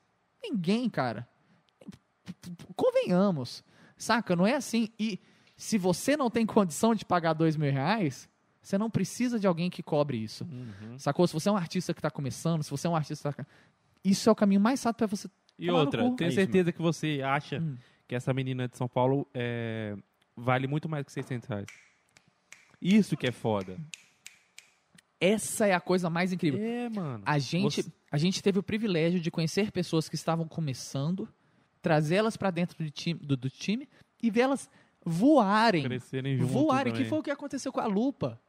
Ninguém, 0.44 0.90
cara. 0.90 1.28
Convenhamos. 2.76 3.64
Saca? 3.98 4.36
Não 4.36 4.46
é 4.48 4.56
assim. 4.56 4.90
E 5.00 5.20
se 5.56 5.78
você 5.78 6.18
não 6.18 6.30
tem 6.30 6.46
condição 6.46 6.96
de 6.96 7.06
pagar 7.06 7.34
dois 7.34 7.56
mil 7.56 7.72
reais, 7.72 8.28
você 8.62 8.78
não 8.78 8.90
precisa 8.90 9.40
de 9.40 9.46
alguém 9.48 9.70
que 9.70 9.82
cobre 9.84 10.18
isso. 10.18 10.44
Uhum. 10.46 10.98
Sacou? 11.00 11.26
Se 11.28 11.34
você 11.34 11.50
é 11.50 11.52
um 11.52 11.58
artista 11.58 11.94
que 11.94 12.00
está 12.00 12.10
começando, 12.12 12.64
se 12.64 12.70
você 12.72 12.88
é 12.88 12.90
um 12.90 12.96
artista. 12.96 13.32
que 13.32 13.38
tá- 13.38 13.48
Isso 14.04 14.28
é 14.30 14.32
o 14.32 14.36
caminho 14.36 14.62
mais 14.62 14.82
rápido 14.84 14.98
para 15.00 15.08
você. 15.08 15.30
E 15.60 15.70
outra, 15.70 16.02
tenho 16.16 16.28
É 16.28 16.28
isso, 16.28 16.36
certeza 16.36 16.72
que 16.72 16.82
você 16.82 17.22
acha 17.24 17.60
Hum. 17.60 17.78
que 18.08 18.16
essa 18.16 18.34
menina 18.34 18.68
de 18.68 18.76
São 18.78 18.88
Paulo 18.88 19.28
é, 19.34 19.96
vale 20.36 20.66
muito 20.68 20.90
mais 20.90 21.06
que 21.06 21.12
600 21.12 21.48
reais. 21.48 21.68
Isso 22.82 23.16
que 23.16 23.28
é 23.28 23.32
foda. 23.32 23.78
Essa 25.20 25.68
é 25.68 25.74
a 25.74 25.80
coisa 25.80 26.10
mais 26.10 26.34
incrível. 26.34 26.60
É, 26.60 26.90
mano. 26.90 27.24
A 27.26 27.38
gente, 27.38 27.84
Você- 27.84 27.92
a 28.12 28.18
gente 28.18 28.42
teve 28.42 28.58
o 28.58 28.64
privilégio 28.64 29.20
de 29.20 29.30
conhecer 29.30 29.72
pessoas 29.72 30.10
que 30.10 30.16
estavam 30.16 30.48
começando, 30.48 31.30
trazê-las 31.82 32.38
para 32.38 32.52
dentro 32.52 32.78
do 32.84 32.90
time, 32.92 33.20
do, 33.20 33.36
do 33.36 33.50
time 33.50 33.88
e 34.22 34.30
vê-las 34.30 34.70
voarem. 35.06 35.84
Crescerem 35.84 36.38
juntos 36.38 36.54
voarem, 36.54 36.94
que 36.94 37.00
também. 37.00 37.10
foi 37.10 37.20
o 37.20 37.24
que 37.24 37.32
aconteceu 37.32 37.72
com 37.72 37.80
a 37.80 37.86
Lupa. 37.88 38.40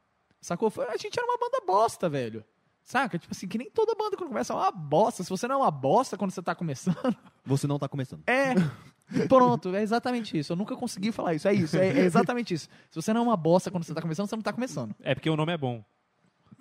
Sacou? 0.40 0.70
Foi- 0.70 0.86
a 0.86 0.96
gente 0.96 1.18
era 1.18 1.26
uma 1.26 1.38
banda 1.38 1.64
bosta, 1.66 2.08
velho. 2.08 2.44
Saca? 2.84 3.16
Tipo 3.18 3.32
assim, 3.32 3.46
que 3.46 3.56
nem 3.56 3.70
toda 3.70 3.94
banda 3.94 4.16
quando 4.16 4.28
começa 4.28 4.52
é 4.52 4.56
uma 4.56 4.70
bosta. 4.72 5.22
Se 5.22 5.30
você 5.30 5.46
não 5.46 5.54
é 5.54 5.58
uma 5.58 5.70
bosta 5.70 6.16
quando 6.18 6.32
você 6.32 6.42
tá 6.42 6.54
começando, 6.54 6.96
Você 7.44 7.66
não 7.66 7.78
tá 7.78 7.88
começando. 7.88 8.22
É. 8.26 8.54
Pronto, 9.28 9.74
é 9.74 9.82
exatamente 9.82 10.36
isso. 10.38 10.52
Eu 10.52 10.56
nunca 10.56 10.74
consegui 10.74 11.12
falar 11.12 11.34
isso. 11.34 11.46
É 11.46 11.52
isso, 11.54 11.76
é, 11.76 11.88
é 11.88 12.04
exatamente 12.04 12.54
isso. 12.54 12.68
Se 12.90 12.96
você 13.00 13.12
não 13.12 13.20
é 13.20 13.24
uma 13.24 13.36
bosta 13.36 13.70
quando 13.70 13.84
você 13.84 13.94
tá 13.94 14.00
começando, 14.02 14.28
você 14.28 14.36
não 14.36 14.42
tá 14.42 14.52
começando. 14.52 14.94
É 15.00 15.14
porque 15.14 15.28
o 15.30 15.36
nome 15.36 15.52
é 15.52 15.58
bom. 15.58 15.84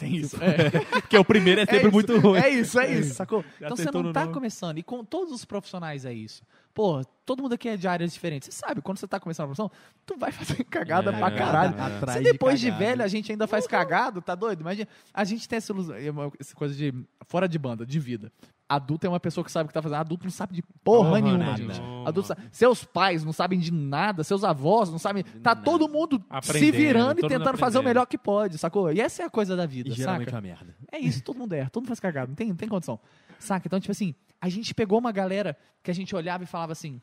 Tem 0.02 0.16
isso. 0.16 0.36
É, 0.44 0.70
Porque 1.02 1.18
o 1.18 1.24
primeiro 1.24 1.62
é 1.62 1.66
sempre 1.66 1.84
isso, 1.88 1.92
muito 1.92 2.18
ruim. 2.20 2.40
É 2.40 2.50
isso, 2.50 2.80
é 2.80 2.92
isso, 2.92 3.14
sacou? 3.14 3.46
Então 3.58 3.76
você 3.78 3.92
não 3.92 4.12
tá 4.12 4.22
nome. 4.22 4.34
começando. 4.34 4.78
E 4.80 4.84
com 4.84 5.06
todos 5.06 5.32
os 5.32 5.46
profissionais 5.46 6.06
é 6.06 6.14
isso. 6.14 6.44
Pô, 6.74 7.04
todo 7.26 7.44
mundo 7.44 7.54
aqui 7.54 7.70
é 7.70 7.78
de 7.78 7.88
áreas 7.88 8.14
diferentes. 8.14 8.48
Você 8.54 8.60
sabe, 8.66 8.82
quando 8.82 8.98
você 8.98 9.08
tá 9.08 9.20
começando 9.20 9.44
a 9.46 9.48
profissão, 9.48 9.72
tu 10.06 10.18
vai 10.18 10.32
fazer 10.34 10.64
cagada 10.64 11.12
É, 11.12 11.18
pra 11.20 11.32
caralho. 11.32 11.78
é. 11.78 11.82
Atrás 11.82 12.18
Se 12.18 12.24
depois 12.24 12.60
de, 12.60 12.68
cagada. 12.72 12.86
velho 12.86 13.04
a 13.04 13.08
gente 13.08 13.32
ainda 13.32 13.46
faz 13.46 13.68
cagado, 13.68 14.22
tá 14.22 14.34
doido? 14.36 14.62
Imagina, 14.62 14.88
a 15.14 15.24
gente 15.24 15.48
tem 15.48 15.58
essa, 15.58 15.72
ilusão- 15.72 15.96
essa 16.40 16.56
coisa 16.56 16.74
de 16.74 16.94
fora 17.28 17.48
de 17.48 17.60
banda, 17.60 17.86
de 17.86 18.00
vida. 18.00 18.32
Adulto 18.76 19.06
é 19.06 19.10
uma 19.10 19.20
pessoa 19.20 19.44
que 19.44 19.52
sabe 19.52 19.66
o 19.66 19.68
que 19.68 19.74
tá 19.74 19.82
fazendo. 19.82 19.98
Adulto 20.00 20.24
não 20.24 20.32
sabe 20.32 20.54
de 20.54 20.62
porra, 20.84 21.10
Porra 21.10 21.22
nenhuma, 21.22 21.44
nada. 21.46 21.58
gente. 21.58 21.80
Não, 21.82 22.08
Adulto 22.08 22.28
sabe- 22.28 22.42
Seus 22.52 22.84
pais 22.84 23.24
não 23.24 23.34
sabem 23.34 23.60
de 23.60 23.72
nada, 23.72 24.24
seus 24.24 24.44
avós 24.44 24.90
não 24.90 24.98
sabem. 24.98 25.24
Tá 25.24 25.54
nada. 25.56 25.62
todo 25.64 25.90
mundo 25.90 26.18
se 26.20 26.26
Aprendendo, 26.30 26.72
virando 26.78 27.20
e 27.20 27.28
tentando 27.28 27.58
fazer 27.58 27.80
o 27.80 27.84
melhor 27.84 28.06
que 28.06 28.18
pode, 28.18 28.58
sacou? 28.58 28.92
E 28.92 29.02
essa 29.02 29.24
é 29.24 29.26
a 29.26 29.30
coisa 29.30 29.56
da 29.56 29.66
vida, 29.66 29.90
E 29.90 29.92
geralmente 29.92 30.26
saca? 30.32 30.38
é 30.38 30.40
uma 30.40 30.42
merda. 30.42 30.76
É 30.92 30.98
isso, 31.00 31.22
todo 31.24 31.38
mundo 31.38 31.54
erra, 31.54 31.70
todo 31.70 31.84
mundo 31.84 31.90
faz 31.90 32.00
cagada, 32.00 32.28
não 32.28 32.36
tem, 32.36 32.48
não 32.50 32.56
tem 32.56 32.70
condição. 32.70 33.00
Saca? 33.40 33.68
Então, 33.68 33.80
tipo 33.80 33.92
assim, 33.92 34.16
a 34.40 34.48
gente 34.50 34.74
pegou 34.74 34.98
uma 35.00 35.12
galera 35.12 35.58
que 35.84 35.92
a 35.92 35.94
gente 35.94 36.16
olhava 36.16 36.44
e 36.44 36.48
falava 36.48 36.72
assim: 36.72 37.02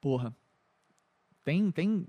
porra, 0.00 0.34
tem, 1.44 1.70
tem, 1.70 2.06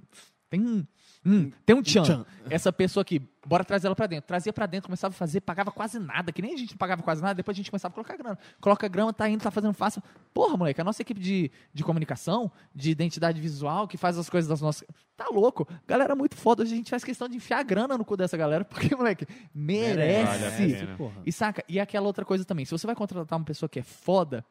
Tem 0.49 0.61
um. 0.61 0.85
hum, 1.25 1.51
tem 1.65 1.75
um 1.75 1.81
tchan. 1.81 2.03
tchan. 2.03 2.25
Essa 2.49 2.71
pessoa 2.71 3.01
aqui, 3.01 3.21
bora 3.45 3.63
trazer 3.65 3.87
ela 3.87 3.95
pra 3.95 4.07
dentro. 4.07 4.27
Trazia 4.27 4.53
pra 4.53 4.65
dentro, 4.65 4.87
começava 4.87 5.13
a 5.13 5.17
fazer, 5.17 5.41
pagava 5.41 5.71
quase 5.71 5.99
nada, 5.99 6.31
que 6.31 6.41
nem 6.41 6.53
a 6.53 6.57
gente 6.57 6.71
não 6.71 6.77
pagava 6.77 7.03
quase 7.03 7.21
nada, 7.21 7.33
depois 7.35 7.53
a 7.55 7.57
gente 7.59 7.69
começava 7.69 7.91
a 7.91 7.95
colocar 7.95 8.15
grana. 8.15 8.39
Coloca 8.61 8.87
grama, 8.87 9.11
tá 9.11 9.27
indo, 9.29 9.41
tá 9.41 9.51
fazendo 9.51 9.73
fácil. 9.73 10.01
Porra, 10.33 10.55
moleque, 10.55 10.79
a 10.79 10.83
nossa 10.85 11.01
equipe 11.01 11.19
de, 11.19 11.51
de 11.73 11.83
comunicação, 11.83 12.49
de 12.73 12.89
identidade 12.91 13.41
visual, 13.41 13.87
que 13.89 13.97
faz 13.97 14.17
as 14.17 14.29
coisas 14.29 14.47
das 14.47 14.61
nossas. 14.61 14.87
Tá 15.17 15.25
louco. 15.29 15.67
Galera 15.85 16.15
muito 16.15 16.35
foda. 16.37 16.63
Hoje 16.63 16.73
a 16.73 16.77
gente 16.77 16.89
faz 16.89 17.03
questão 17.03 17.27
de 17.27 17.35
enfiar 17.35 17.61
grana 17.63 17.97
no 17.97 18.05
cu 18.05 18.15
dessa 18.15 18.37
galera, 18.37 18.63
porque, 18.65 18.95
moleque, 18.95 19.27
merece. 19.53 20.75
Pena. 20.79 20.95
Porra. 20.97 21.21
E 21.25 21.31
saca, 21.31 21.63
e 21.67 21.79
aquela 21.79 22.07
outra 22.07 22.23
coisa 22.23 22.45
também, 22.45 22.63
se 22.65 22.71
você 22.71 22.87
vai 22.87 22.95
contratar 22.95 23.37
uma 23.37 23.45
pessoa 23.45 23.67
que 23.67 23.79
é 23.79 23.83
foda, 23.83 24.45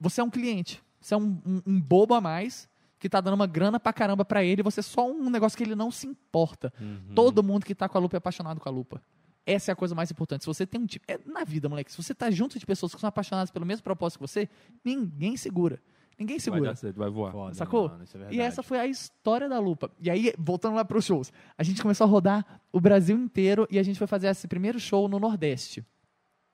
você 0.00 0.20
é 0.20 0.24
um 0.24 0.30
cliente. 0.30 0.82
Você 1.00 1.14
é 1.14 1.16
um, 1.16 1.40
um- 1.46 1.62
um 1.66 1.80
bobo 1.80 2.14
a 2.14 2.20
mais 2.20 2.68
que 3.04 3.08
tá 3.10 3.20
dando 3.20 3.34
uma 3.34 3.46
grana 3.46 3.78
pra 3.78 3.92
caramba 3.92 4.24
pra 4.24 4.42
ele, 4.42 4.62
e 4.62 4.64
você 4.64 4.80
é 4.80 4.82
só 4.82 5.06
um 5.06 5.28
negócio 5.28 5.58
que 5.58 5.62
ele 5.62 5.74
não 5.74 5.90
se 5.90 6.06
importa. 6.06 6.72
Uhum. 6.80 7.14
Todo 7.14 7.42
mundo 7.42 7.66
que 7.66 7.74
tá 7.74 7.86
com 7.86 7.98
a 7.98 8.00
lupa 8.00 8.16
é 8.16 8.18
apaixonado 8.18 8.58
com 8.58 8.66
a 8.66 8.72
lupa. 8.72 9.02
Essa 9.44 9.70
é 9.70 9.74
a 9.74 9.76
coisa 9.76 9.94
mais 9.94 10.10
importante. 10.10 10.40
Se 10.40 10.46
você 10.46 10.66
tem 10.66 10.80
um 10.80 10.86
tipo. 10.86 11.04
É 11.06 11.18
na 11.26 11.44
vida, 11.44 11.68
moleque. 11.68 11.92
Se 11.92 12.02
você 12.02 12.14
tá 12.14 12.30
junto 12.30 12.58
de 12.58 12.64
pessoas 12.64 12.94
que 12.94 13.00
são 13.02 13.06
apaixonadas 13.06 13.50
pelo 13.50 13.66
mesmo 13.66 13.84
propósito 13.84 14.20
que 14.20 14.26
você, 14.26 14.48
ninguém 14.82 15.36
segura. 15.36 15.82
Ninguém 16.18 16.36
Vai 16.36 16.40
segura. 16.40 16.70
dar 16.70 16.76
certo, 16.76 16.96
vai 16.96 17.10
voar. 17.10 17.30
Foda, 17.30 17.54
Sacou? 17.54 17.90
mano, 17.90 18.04
isso 18.04 18.16
é 18.16 18.32
E 18.32 18.40
essa 18.40 18.62
foi 18.62 18.78
a 18.78 18.86
história 18.86 19.46
da 19.46 19.58
lupa. 19.58 19.90
E 20.00 20.08
aí, 20.08 20.32
voltando 20.38 20.76
lá 20.76 20.84
para 20.84 20.96
os 20.96 21.04
shows, 21.04 21.30
a 21.58 21.62
gente 21.62 21.82
começou 21.82 22.06
a 22.06 22.08
rodar 22.08 22.62
o 22.72 22.80
Brasil 22.80 23.18
inteiro 23.18 23.68
e 23.70 23.78
a 23.78 23.82
gente 23.82 23.98
foi 23.98 24.06
fazer 24.06 24.28
esse 24.28 24.48
primeiro 24.48 24.80
show 24.80 25.08
no 25.08 25.18
Nordeste. 25.18 25.84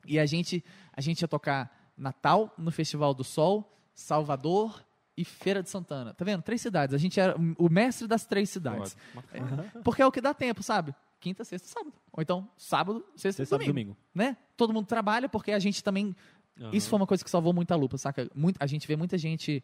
E 0.05 0.19
a 0.19 0.27
gente, 0.27 0.65
a 0.93 1.01
gente 1.01 1.21
ia 1.21 1.29
tocar 1.29 1.93
Natal, 1.97 2.53
no 2.59 2.73
Festival 2.73 3.15
do 3.15 3.23
Sol, 3.23 3.73
Salvador 3.95 4.85
e 5.17 5.25
Feira 5.25 5.63
de 5.63 5.69
Santana. 5.71 6.15
Tá 6.15 6.25
vendo? 6.25 6.43
Três 6.43 6.61
cidades. 6.61 6.95
A 6.95 6.99
gente 6.99 7.19
era 7.21 7.35
o 7.59 7.69
mestre 7.69 8.07
das 8.07 8.25
três 8.27 8.49
cidades. 8.51 8.97
Foda. 9.13 9.73
Porque 9.85 10.01
é 10.03 10.07
o 10.07 10.13
que 10.13 10.21
dá 10.21 10.33
tempo, 10.35 10.63
sabe? 10.63 10.95
Quinta, 11.19 11.45
sexta, 11.45 11.69
sábado. 11.69 11.93
Ou 12.13 12.23
então, 12.23 12.49
sábado, 12.57 13.05
sexta, 13.15 13.43
Sexta, 13.43 13.57
domingo. 13.57 13.73
domingo. 13.73 13.97
Né? 14.15 14.37
Todo 14.57 14.73
mundo 14.73 14.87
trabalha 14.87 15.29
porque 15.29 15.53
a 15.53 15.59
gente 15.59 15.85
também 15.85 16.17
Aham. 16.59 16.71
isso 16.73 16.89
foi 16.89 16.99
uma 16.99 17.07
coisa 17.07 17.23
que 17.23 17.29
salvou 17.31 17.53
muita 17.53 17.77
lupa, 17.77 17.99
saca? 17.99 18.31
Muito, 18.35 18.57
a 18.59 18.67
gente 18.67 18.87
vê 18.89 18.97
muita 18.97 19.19
gente. 19.19 19.63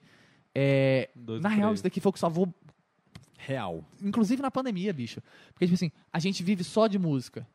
é, 0.54 1.08
na 1.40 1.48
real, 1.48 1.72
isso 1.72 1.82
daqui 1.82 1.98
foi 2.00 2.10
o 2.10 2.12
que 2.12 2.18
salvou, 2.18 2.52
Real. 3.38 3.84
inclusive 4.02 4.42
na 4.42 4.50
pandemia, 4.50 4.92
bicho. 4.92 5.22
Porque, 5.52 5.66
tipo 5.66 5.74
assim, 5.74 5.90
a 6.12 6.18
gente 6.18 6.42
vive 6.42 6.62
só 6.64 6.86
de 6.86 6.98
música. 6.98 7.46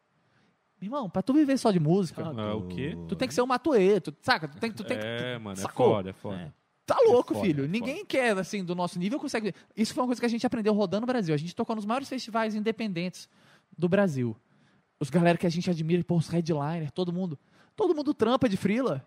Meu 0.79 0.87
irmão, 0.87 1.09
pra 1.09 1.21
tu 1.21 1.31
viver 1.33 1.57
só 1.57 1.69
de 1.71 1.79
música, 1.79 2.23
Ah, 2.25 2.55
o 2.55 2.67
quê? 2.67 2.97
tu 3.07 3.15
tem 3.15 3.27
que 3.27 3.33
ser 3.35 3.41
um 3.41 3.47
matuê, 3.47 3.99
tu, 4.01 4.11
saca? 4.21 4.47
Tu 4.47 4.57
tem, 4.59 4.71
tu 4.71 4.83
tem 4.83 4.97
que. 4.97 5.05
É, 5.05 5.37
mano, 5.37 5.53
é 5.53 5.61
sacou? 5.61 5.93
foda, 5.95 6.09
é 6.09 6.13
foda. 6.13 6.35
É. 6.37 6.51
Tá 6.93 6.99
louco, 7.07 7.33
É 7.33 7.35
foda, 7.35 7.47
filho. 7.47 7.65
é 7.65 7.67
Ninguém 7.67 8.05
quer, 8.05 8.37
assim, 8.37 8.63
do 8.63 8.75
nosso 8.75 8.97
nível 8.99 9.19
consegue. 9.19 9.53
Isso 9.75 9.93
foi 9.93 10.01
uma 10.01 10.07
coisa 10.07 10.19
que 10.21 10.25
a 10.25 10.29
gente 10.29 10.45
aprendeu 10.45 10.73
rodando 10.73 11.01
no 11.01 11.07
Brasil. 11.07 11.33
A 11.33 11.37
gente 11.37 11.55
tocou 11.55 11.75
nos 11.75 11.85
maiores 11.85 12.07
festivais 12.09 12.55
independentes 12.55 13.29
do 13.77 13.87
Brasil. 13.89 14.35
Os 14.99 15.09
galera 15.09 15.37
que 15.37 15.47
a 15.47 15.49
gente 15.49 15.69
admira, 15.69 16.03
pô, 16.03 16.15
os 16.17 16.27
headliner, 16.27 16.91
todo 16.91 17.11
mundo. 17.11 17.37
Todo 17.75 17.95
mundo 17.95 18.13
trampa 18.13 18.47
de 18.49 18.57
frila. 18.57 19.05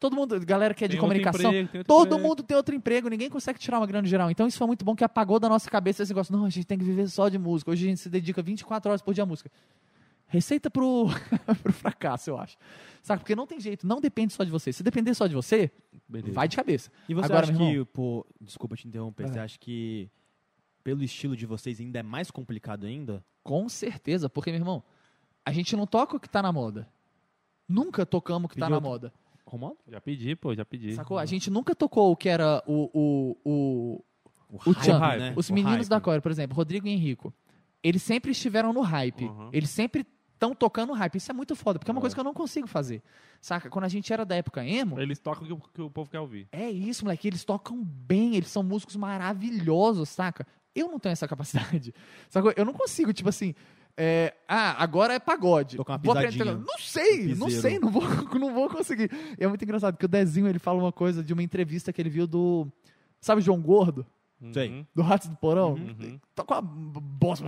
Todo 0.00 0.14
mundo, 0.14 0.38
galera 0.46 0.72
que 0.74 0.84
é 0.84 0.88
de 0.88 0.92
Tem 0.96 1.00
outro 1.00 1.08
comunicação. 1.20 1.52
emprego, 1.52 1.84
todo 1.84 2.06
emprego. 2.14 2.22
mundo 2.28 2.42
tem 2.44 2.56
outro 2.56 2.72
emprego, 2.72 3.08
ninguém 3.08 3.28
consegue 3.28 3.58
tirar 3.58 3.80
uma 3.80 3.86
grana 3.86 4.06
geral. 4.06 4.30
Então 4.30 4.46
isso 4.46 4.56
foi 4.56 4.66
muito 4.68 4.84
bom 4.84 4.94
que 4.94 5.02
apagou 5.02 5.40
da 5.40 5.48
nossa 5.48 5.68
cabeça 5.68 6.04
esse 6.04 6.12
negócio. 6.12 6.32
Não, 6.32 6.44
a 6.44 6.48
gente 6.50 6.64
tem 6.66 6.78
que 6.78 6.84
viver 6.84 7.08
só 7.08 7.28
de 7.28 7.36
música. 7.36 7.72
Hoje 7.72 7.84
a 7.86 7.88
gente 7.90 8.00
se 8.00 8.08
dedica 8.08 8.40
24 8.40 8.90
horas 8.90 9.02
por 9.02 9.12
dia 9.12 9.24
à 9.24 9.26
música. 9.26 9.50
Receita 10.28 10.70
pro, 10.70 11.06
pro 11.62 11.72
fracasso, 11.72 12.30
eu 12.30 12.38
acho. 12.38 12.56
Sabe? 13.02 13.20
Porque 13.20 13.34
não 13.34 13.46
tem 13.46 13.58
jeito, 13.58 13.86
não 13.86 14.00
depende 14.00 14.32
só 14.32 14.44
de 14.44 14.50
você. 14.50 14.72
Se 14.72 14.82
depender 14.82 15.14
só 15.14 15.26
de 15.26 15.34
você, 15.34 15.70
Beleza. 16.06 16.32
vai 16.34 16.46
de 16.46 16.56
cabeça. 16.56 16.90
E 17.08 17.14
você 17.14 17.24
Agora, 17.26 17.44
acha 17.44 17.52
meu 17.52 17.60
que, 17.60 17.66
irmão? 17.72 17.86
pô, 17.92 18.26
desculpa 18.40 18.76
te 18.76 18.86
interromper, 18.86 19.22
Vai 19.24 19.32
você 19.32 19.38
acha 19.38 19.58
que 19.58 20.10
pelo 20.84 21.02
estilo 21.02 21.34
de 21.36 21.46
vocês 21.46 21.80
ainda 21.80 21.98
é 22.00 22.02
mais 22.02 22.30
complicado 22.30 22.86
ainda? 22.86 23.24
Com 23.42 23.68
certeza, 23.68 24.28
porque, 24.28 24.50
meu 24.50 24.60
irmão, 24.60 24.82
a 25.46 25.52
gente 25.52 25.74
não 25.74 25.86
toca 25.86 26.16
o 26.16 26.20
que 26.20 26.28
tá 26.28 26.42
na 26.42 26.52
moda. 26.52 26.86
Nunca 27.66 28.04
tocamos 28.04 28.46
o 28.46 28.48
que 28.48 28.56
tá 28.56 28.66
Pediu 28.66 28.80
na 28.80 28.86
outro? 28.88 28.90
moda. 29.08 29.12
Romualdo? 29.46 29.78
Já 29.88 29.98
pedi, 30.00 30.36
pô, 30.36 30.54
já 30.54 30.64
pedi. 30.64 30.92
Sacou? 30.94 31.16
A 31.18 31.24
gente 31.24 31.50
nunca 31.50 31.74
tocou 31.74 32.12
o 32.12 32.16
que 32.16 32.28
era 32.28 32.62
o, 32.66 32.90
o, 32.92 33.36
o, 33.44 34.04
o 34.50 34.56
hype, 34.58 34.80
Tchan. 34.82 34.98
né? 35.18 35.32
Os 35.36 35.48
O 35.48 35.54
meninos 35.54 35.78
hype. 35.78 35.88
da 35.88 36.00
Core, 36.02 36.20
por 36.20 36.30
exemplo, 36.30 36.54
Rodrigo 36.54 36.86
e 36.86 36.90
Henrico. 36.90 37.32
Eles 37.82 38.02
sempre 38.02 38.32
estiveram 38.32 38.74
no 38.74 38.82
hype. 38.82 39.24
Uhum. 39.24 39.48
Eles 39.52 39.70
sempre 39.70 40.04
estão 40.38 40.54
tocando 40.54 40.92
hype. 40.92 41.16
Isso 41.16 41.30
é 41.30 41.34
muito 41.34 41.54
foda, 41.56 41.78
porque 41.78 41.90
é 41.90 41.92
uma 41.92 41.98
É. 41.98 42.02
coisa 42.02 42.14
que 42.14 42.20
eu 42.20 42.24
não 42.24 42.32
consigo 42.32 42.66
fazer. 42.68 43.02
Saca? 43.40 43.68
Quando 43.68 43.84
a 43.84 43.88
gente 43.88 44.12
era 44.12 44.24
da 44.24 44.36
época 44.36 44.64
emo, 44.64 44.98
Eles 45.00 45.18
tocam 45.18 45.42
o 45.44 45.46
que, 45.46 45.52
o 45.52 45.60
que 45.74 45.82
o 45.82 45.90
povo 45.90 46.08
quer 46.10 46.20
ouvir. 46.20 46.48
é 46.52 46.70
isso, 46.70 47.04
moleque. 47.04 47.26
Eles 47.28 47.44
tocam 47.44 47.82
bem, 47.84 48.36
eles 48.36 48.48
são 48.48 48.62
músicos 48.62 48.96
maravilhosos, 48.96 50.08
saca? 50.08 50.46
Eu 50.74 50.88
não 50.88 50.98
tenho 50.98 51.12
essa 51.12 51.26
capacidade. 51.26 51.92
Sacou? 52.30 52.52
Eu 52.56 52.64
não 52.64 52.72
consigo, 52.72 53.12
tipo 53.12 53.28
assim. 53.28 53.54
é, 53.96 54.32
ah, 54.46 54.80
agora 54.80 55.14
é 55.14 55.18
pagode. 55.18 55.76
Tocar 55.76 55.94
uma 55.94 55.98
Vou 55.98 56.12
aprender- 56.12 56.32
pisadinha. 56.38 56.64
Não 56.64 56.78
sei, 56.78 57.34
não 57.34 57.50
sei, 57.50 57.78
não 57.80 57.90
vou, 57.90 58.02
não 58.38 58.54
vou 58.54 58.68
conseguir. 58.70 59.10
E 59.36 59.42
é 59.42 59.48
muito 59.48 59.62
engraçado 59.64 59.96
que 59.96 60.04
o 60.04 60.08
Dezinho 60.08 60.46
ele 60.46 60.60
fala 60.60 60.78
uma 60.78 60.92
coisa 60.92 61.22
de 61.24 61.32
uma 61.32 61.42
entrevista 61.42 61.92
que 61.92 62.00
ele 62.00 62.08
viu 62.10 62.26
do. 62.26 62.68
Sabe 63.20 63.40
o 63.40 63.44
João 63.44 63.60
Gordo? 63.60 64.06
Sei. 64.52 64.68
Uhum, 64.70 64.86
Do 64.94 65.02
Ratos 65.02 65.28
do 65.28 65.36
Porão? 65.36 65.72
uhum. 65.74 66.18
Tá 66.34 66.44
com 66.44 66.54
a 66.54 66.60
bosta. 66.62 67.44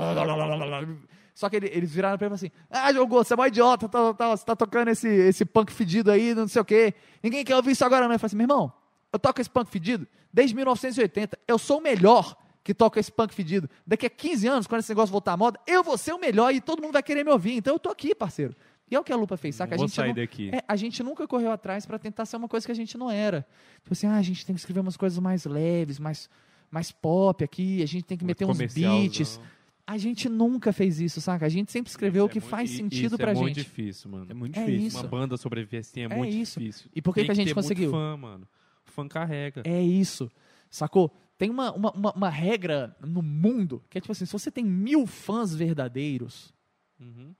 Só 1.34 1.48
que 1.48 1.56
ele- 1.56 1.70
eles 1.72 1.92
viraram 1.92 2.18
pra 2.18 2.26
ele 2.26 2.34
e 2.34 2.38
falaram 2.38 2.56
assim: 2.58 2.68
Ah, 2.70 2.92
Gordo, 3.04 3.24
você 3.26 3.34
é 3.34 3.36
mó 3.36 3.46
idiota, 3.46 3.88
tá, 3.88 4.12
tá- 4.14 4.36
você 4.36 4.44
tá 4.44 4.56
tocando 4.56 4.88
esse, 4.88 5.08
esse 5.08 5.44
punk 5.44 5.72
fedido 5.72 6.10
aí, 6.10 6.34
não 6.34 6.48
sei 6.48 6.60
o 6.60 6.64
quê. 6.64 6.94
Ninguém 7.22 7.44
quer 7.44 7.56
ouvir 7.56 7.70
isso 7.72 7.84
agora, 7.84 8.06
não. 8.06 8.14
Eu 8.14 8.18
falei 8.18 8.26
assim: 8.28 8.36
meu 8.36 8.44
irmão, 8.44 8.72
eu 9.12 9.18
toco 9.18 9.40
esse 9.40 9.48
punk 9.50 9.70
fedido 9.70 10.06
desde 10.32 10.54
1980. 10.54 11.38
Eu 11.46 11.58
sou 11.58 11.78
o 11.78 11.82
melhor 11.82 12.36
que 12.62 12.74
toca 12.74 13.00
esse 13.00 13.10
punk 13.10 13.32
fedido. 13.32 13.70
Daqui 13.86 14.06
a 14.06 14.10
15 14.10 14.46
anos, 14.48 14.66
quando 14.66 14.80
esse 14.80 14.90
negócio 14.90 15.10
voltar 15.12 15.32
à 15.32 15.36
moda, 15.36 15.58
eu 15.66 15.82
vou 15.82 15.96
ser 15.96 16.12
o 16.12 16.18
melhor 16.18 16.52
e 16.52 16.60
todo 16.60 16.82
mundo 16.82 16.92
vai 16.92 17.02
querer 17.02 17.24
me 17.24 17.30
ouvir. 17.30 17.54
Então 17.56 17.74
eu 17.74 17.78
tô 17.78 17.88
aqui, 17.88 18.14
parceiro. 18.14 18.54
E 18.90 18.94
é 18.96 19.00
o 19.00 19.04
que 19.04 19.12
a 19.12 19.16
Lupa 19.16 19.36
fez, 19.36 19.54
saca? 19.54 19.76
A 19.76 19.78
gente 19.78 19.92
sair 19.92 20.08
não- 20.08 20.14
daqui. 20.16 20.50
é, 20.52 20.62
a 20.66 20.74
gente 20.76 21.00
nunca 21.02 21.26
correu 21.26 21.52
atrás 21.52 21.86
pra 21.86 21.96
tentar 21.98 22.26
ser 22.26 22.36
uma 22.36 22.48
coisa 22.48 22.66
que 22.66 22.72
a 22.72 22.74
gente 22.74 22.98
não 22.98 23.08
era. 23.08 23.46
Tipo 23.84 23.92
assim, 23.92 24.08
ah, 24.08 24.16
a 24.16 24.22
gente 24.22 24.44
tem 24.44 24.52
que 24.54 24.60
escrever 24.60 24.80
umas 24.80 24.96
coisas 24.96 25.16
mais 25.20 25.44
leves, 25.46 25.98
mais, 26.00 26.28
mais 26.70 26.92
pop 26.92 27.42
aqui, 27.42 27.82
a 27.82 27.86
gente 27.86 28.04
tem 28.04 28.16
que 28.16 28.24
meter 28.24 28.44
uns 28.44 28.58
beats. 28.58 29.40
A 29.86 29.98
gente 29.98 30.28
nunca 30.28 30.72
fez 30.72 31.00
isso, 31.00 31.20
saca? 31.20 31.44
A 31.46 31.48
gente 31.48 31.72
sempre 31.72 31.90
escreveu 31.90 32.24
o 32.24 32.26
Isso 32.26 32.32
que 32.32 32.38
é 32.38 32.40
muito- 32.42 32.50
faz 32.50 32.70
i- 32.70 32.76
sentido 32.76 33.06
isso 33.06 33.16
pra 33.16 33.32
é 33.32 33.34
gente. 33.34 33.42
muito 33.42 33.56
difícil, 33.56 34.10
mano. 34.10 34.26
É 34.30 34.34
muito 34.34 34.56
É 34.56 34.64
difícil. 34.64 34.86
isso. 34.86 34.98
Uma 34.98 35.08
banda 35.08 35.36
sobreviver 35.36 35.80
assim 35.80 36.00
é, 36.02 36.04
É 36.04 36.08
muito 36.16 36.32
isso. 36.36 36.60
difícil. 36.60 36.88
E 36.94 37.02
por 37.02 37.12
que 37.12 37.24
que 37.24 37.30
a 37.30 37.34
gente 37.34 37.48
ter 37.48 37.54
muito 37.54 37.64
conseguiu? 37.64 37.90
fã, 37.90 38.16
mano. 38.16 38.46
O 38.86 38.90
fã 38.92 39.08
carrega. 39.08 39.62
É 39.64 39.82
isso, 39.82 40.30
sacou? 40.70 41.12
Tem 41.36 41.50
uma, 41.50 41.72
uma, 41.72 41.90
uma, 41.92 42.12
uma 42.12 42.28
regra 42.28 42.94
no 43.00 43.20
mundo 43.22 43.82
que 43.90 43.98
é 43.98 44.00
tipo 44.00 44.12
assim: 44.12 44.26
se 44.26 44.32
você 44.32 44.50
tem 44.50 44.64
mil 44.64 45.06
fãs 45.08 45.54
verdadeiros, 45.54 46.54
Uhum. 47.00 47.34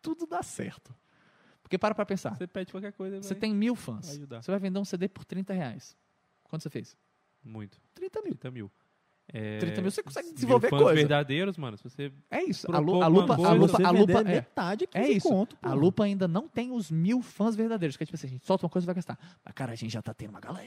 tudo 0.00 0.26
dá 0.26 0.42
certo. 0.42 0.94
Porque 1.62 1.76
para 1.78 1.94
pra 1.94 2.06
pensar. 2.06 2.36
Você 2.36 2.46
pede 2.46 2.72
qualquer 2.72 2.92
coisa, 2.92 3.22
Você 3.22 3.34
vai 3.34 3.40
tem 3.40 3.54
mil 3.54 3.74
vai 3.74 3.84
fãs. 3.84 4.10
ajudar. 4.10 4.42
Você 4.42 4.50
vai 4.50 4.58
vender 4.60 4.78
um 4.78 4.84
CD 4.84 5.08
por 5.08 5.24
30 5.24 5.52
reais. 5.52 5.96
Quanto 6.44 6.62
você 6.62 6.70
fez? 6.70 6.96
Muito. 7.44 7.78
30 7.94 8.20
mil. 8.22 8.30
30 8.34 8.50
mil. 8.50 8.70
É, 9.32 9.58
30 9.58 9.80
mil 9.82 9.90
você 9.92 10.02
consegue 10.02 10.26
mil 10.26 10.34
desenvolver 10.34 10.70
fãs 10.70 10.80
coisa. 10.82 10.94
verdadeiros, 10.96 11.56
mano. 11.56 11.76
Se 11.76 11.84
você 11.84 12.12
É 12.30 12.42
isso. 12.42 12.66
A, 12.72 12.78
lu- 12.80 13.00
a 13.00 13.06
lupa, 13.06 13.34
a 13.34 13.36
coisa, 13.36 13.52
lupa, 13.52 13.76
você 13.76 13.82
a 13.84 13.90
lupa, 13.90 14.18
vender 14.18 14.30
é, 14.30 14.34
metade, 14.34 14.86
15 14.88 15.04
É 15.06 15.12
isso. 15.12 15.28
conto, 15.28 15.56
a 15.62 15.72
lupa 15.72 16.02
ainda 16.04 16.26
não 16.26 16.48
tem 16.48 16.72
os 16.72 16.90
mil 16.90 17.22
fãs 17.22 17.54
verdadeiros. 17.54 17.96
Que 17.96 18.02
é 18.02 18.06
tipo 18.06 18.16
assim, 18.16 18.26
a 18.26 18.30
gente 18.30 18.44
solta 18.44 18.66
uma 18.66 18.70
coisa 18.70 18.84
e 18.84 18.88
vai 18.88 18.94
gastar. 18.96 19.16
Mas, 19.44 19.54
cara, 19.54 19.72
a 19.72 19.76
gente 19.76 19.92
já 19.92 20.02
tá 20.02 20.12
tendo 20.12 20.30
uma 20.30 20.40
galera. 20.40 20.66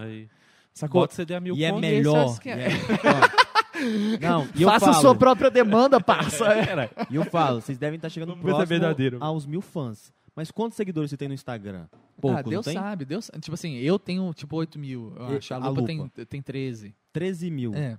aí, 0.00 0.28
Sacou? 0.74 1.02
bota 1.02 1.14
CD 1.14 1.34
a 1.36 1.40
mil 1.40 1.54
E 1.54 1.64
é 1.64 1.68
é 1.68 1.72
melhor. 1.72 2.36
e 2.44 2.48
é- 2.48 2.68
ó, 2.68 3.50
Não, 4.20 4.48
e 4.54 4.64
Faça 4.64 4.86
falo, 4.86 4.96
a 4.96 5.00
sua 5.00 5.14
própria 5.14 5.50
demanda, 5.50 6.00
parça. 6.00 6.44
É. 6.52 6.90
E 7.10 7.14
eu 7.14 7.24
falo, 7.24 7.60
vocês 7.60 7.78
devem 7.78 7.96
estar 7.96 8.08
chegando 8.10 8.32
é 8.32 8.36
próximo 8.36 8.66
verdadeiro. 8.66 9.18
aos 9.20 9.46
mil 9.46 9.60
fãs. 9.62 10.12
Mas 10.40 10.50
quantos 10.50 10.74
seguidores 10.74 11.10
você 11.10 11.18
tem 11.18 11.28
no 11.28 11.34
Instagram? 11.34 11.86
Pouco, 12.18 12.34
ah, 12.38 12.40
Deus 12.40 12.64
não 12.64 12.72
tem? 12.72 12.80
sabe. 12.80 13.04
Deus, 13.04 13.30
tipo 13.42 13.52
assim, 13.52 13.74
eu 13.76 13.98
tenho 13.98 14.32
tipo 14.32 14.56
8 14.56 14.78
mil. 14.78 15.12
Eu 15.18 15.36
acho. 15.36 15.52
A 15.52 15.58
a 15.58 15.68
lupa, 15.68 15.80
Lupa? 15.92 16.10
Tem, 16.14 16.24
tem 16.24 16.40
13. 16.42 16.94
13 17.12 17.50
mil. 17.50 17.74
É. 17.74 17.98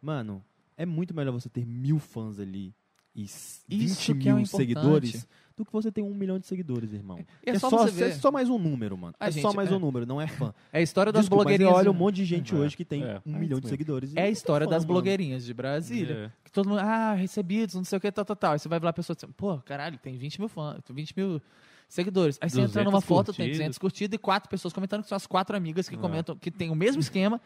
Mano, 0.00 0.42
é 0.74 0.86
muito 0.86 1.14
melhor 1.14 1.32
você 1.32 1.50
ter 1.50 1.66
mil 1.66 1.98
fãs 1.98 2.38
ali 2.40 2.74
e 3.14 3.24
s- 3.24 3.60
20 3.68 3.84
Isso 3.84 4.14
que 4.14 4.26
é 4.28 4.32
mil 4.32 4.38
importante. 4.40 4.56
seguidores 4.56 5.28
do 5.54 5.64
que 5.66 5.72
você 5.72 5.90
ter 5.90 6.02
um 6.02 6.14
milhão 6.14 6.38
de 6.38 6.46
seguidores, 6.46 6.92
irmão. 6.92 7.18
E 7.46 7.50
é 7.50 7.54
é 7.54 7.58
só 7.58 7.86
é 7.86 8.10
só 8.12 8.30
mais 8.30 8.48
um 8.50 8.58
número, 8.58 8.96
mano. 8.96 9.14
A 9.18 9.28
é 9.28 9.30
gente- 9.30 9.40
só 9.42 9.54
mais 9.54 9.70
é. 9.70 9.74
um 9.74 9.78
número, 9.78 10.04
não 10.06 10.20
é 10.20 10.26
fã. 10.26 10.52
É 10.72 10.78
a 10.78 10.82
história 10.82 11.10
das 11.10 11.22
Desculpa, 11.22 11.44
mas 11.44 11.52
blogueirinhas. 11.56 11.78
olha 11.78 11.90
um 11.90 11.94
monte 11.94 12.16
de 12.16 12.24
gente 12.26 12.54
É. 12.54 12.58
hoje 12.58 12.76
que 12.76 12.84
tem 12.84 13.02
É. 13.02 13.20
um 13.24 13.34
É 13.36 13.38
milhão 13.38 13.58
de 13.60 13.68
seguidores. 13.68 14.12
e 14.14 14.18
É 14.18 14.22
a 14.24 14.30
história 14.30 14.66
fã, 14.66 14.70
das 14.70 14.84
mano. 14.84 14.94
blogueirinhas 14.94 15.44
de 15.46 15.54
Brasília. 15.54 16.26
É. 16.26 16.44
Que 16.44 16.52
todo 16.52 16.68
mundo, 16.68 16.78
ah, 16.80 17.14
recebidos, 17.14 17.74
não 17.74 17.84
sei 17.84 17.96
o 17.96 18.00
que, 18.00 18.12
tal, 18.12 18.24
tal, 18.24 18.36
tal. 18.36 18.52
Aí 18.52 18.58
você 18.58 18.68
vai 18.68 18.78
lá, 18.80 18.90
a 18.90 18.92
pessoa 18.92 19.16
diz, 19.16 19.24
pô, 19.34 19.56
caralho, 19.60 19.96
tem 19.98 20.18
20 20.18 20.38
mil 20.38 20.48
fãs, 20.48 20.78
20 20.90 21.14
mil 21.16 21.40
seguidores. 21.88 22.38
Aí 22.40 22.48
você 22.50 22.60
entra 22.60 22.68
200 22.82 22.92
numa 22.92 23.00
foto, 23.00 23.26
tem 23.32 23.46
curtidas. 23.46 23.58
200 23.58 23.78
curtidas 23.78 24.14
e 24.14 24.18
quatro 24.18 24.48
pessoas 24.50 24.72
comentando 24.72 25.02
que 25.02 25.08
são 25.08 25.16
as 25.16 25.26
quatro 25.26 25.56
amigas 25.56 25.88
que 25.88 25.94
É. 25.94 25.98
comentam, 25.98 26.36
que 26.36 26.50
tem 26.50 26.70
o 26.70 26.74
mesmo 26.74 27.00
esquema. 27.00 27.40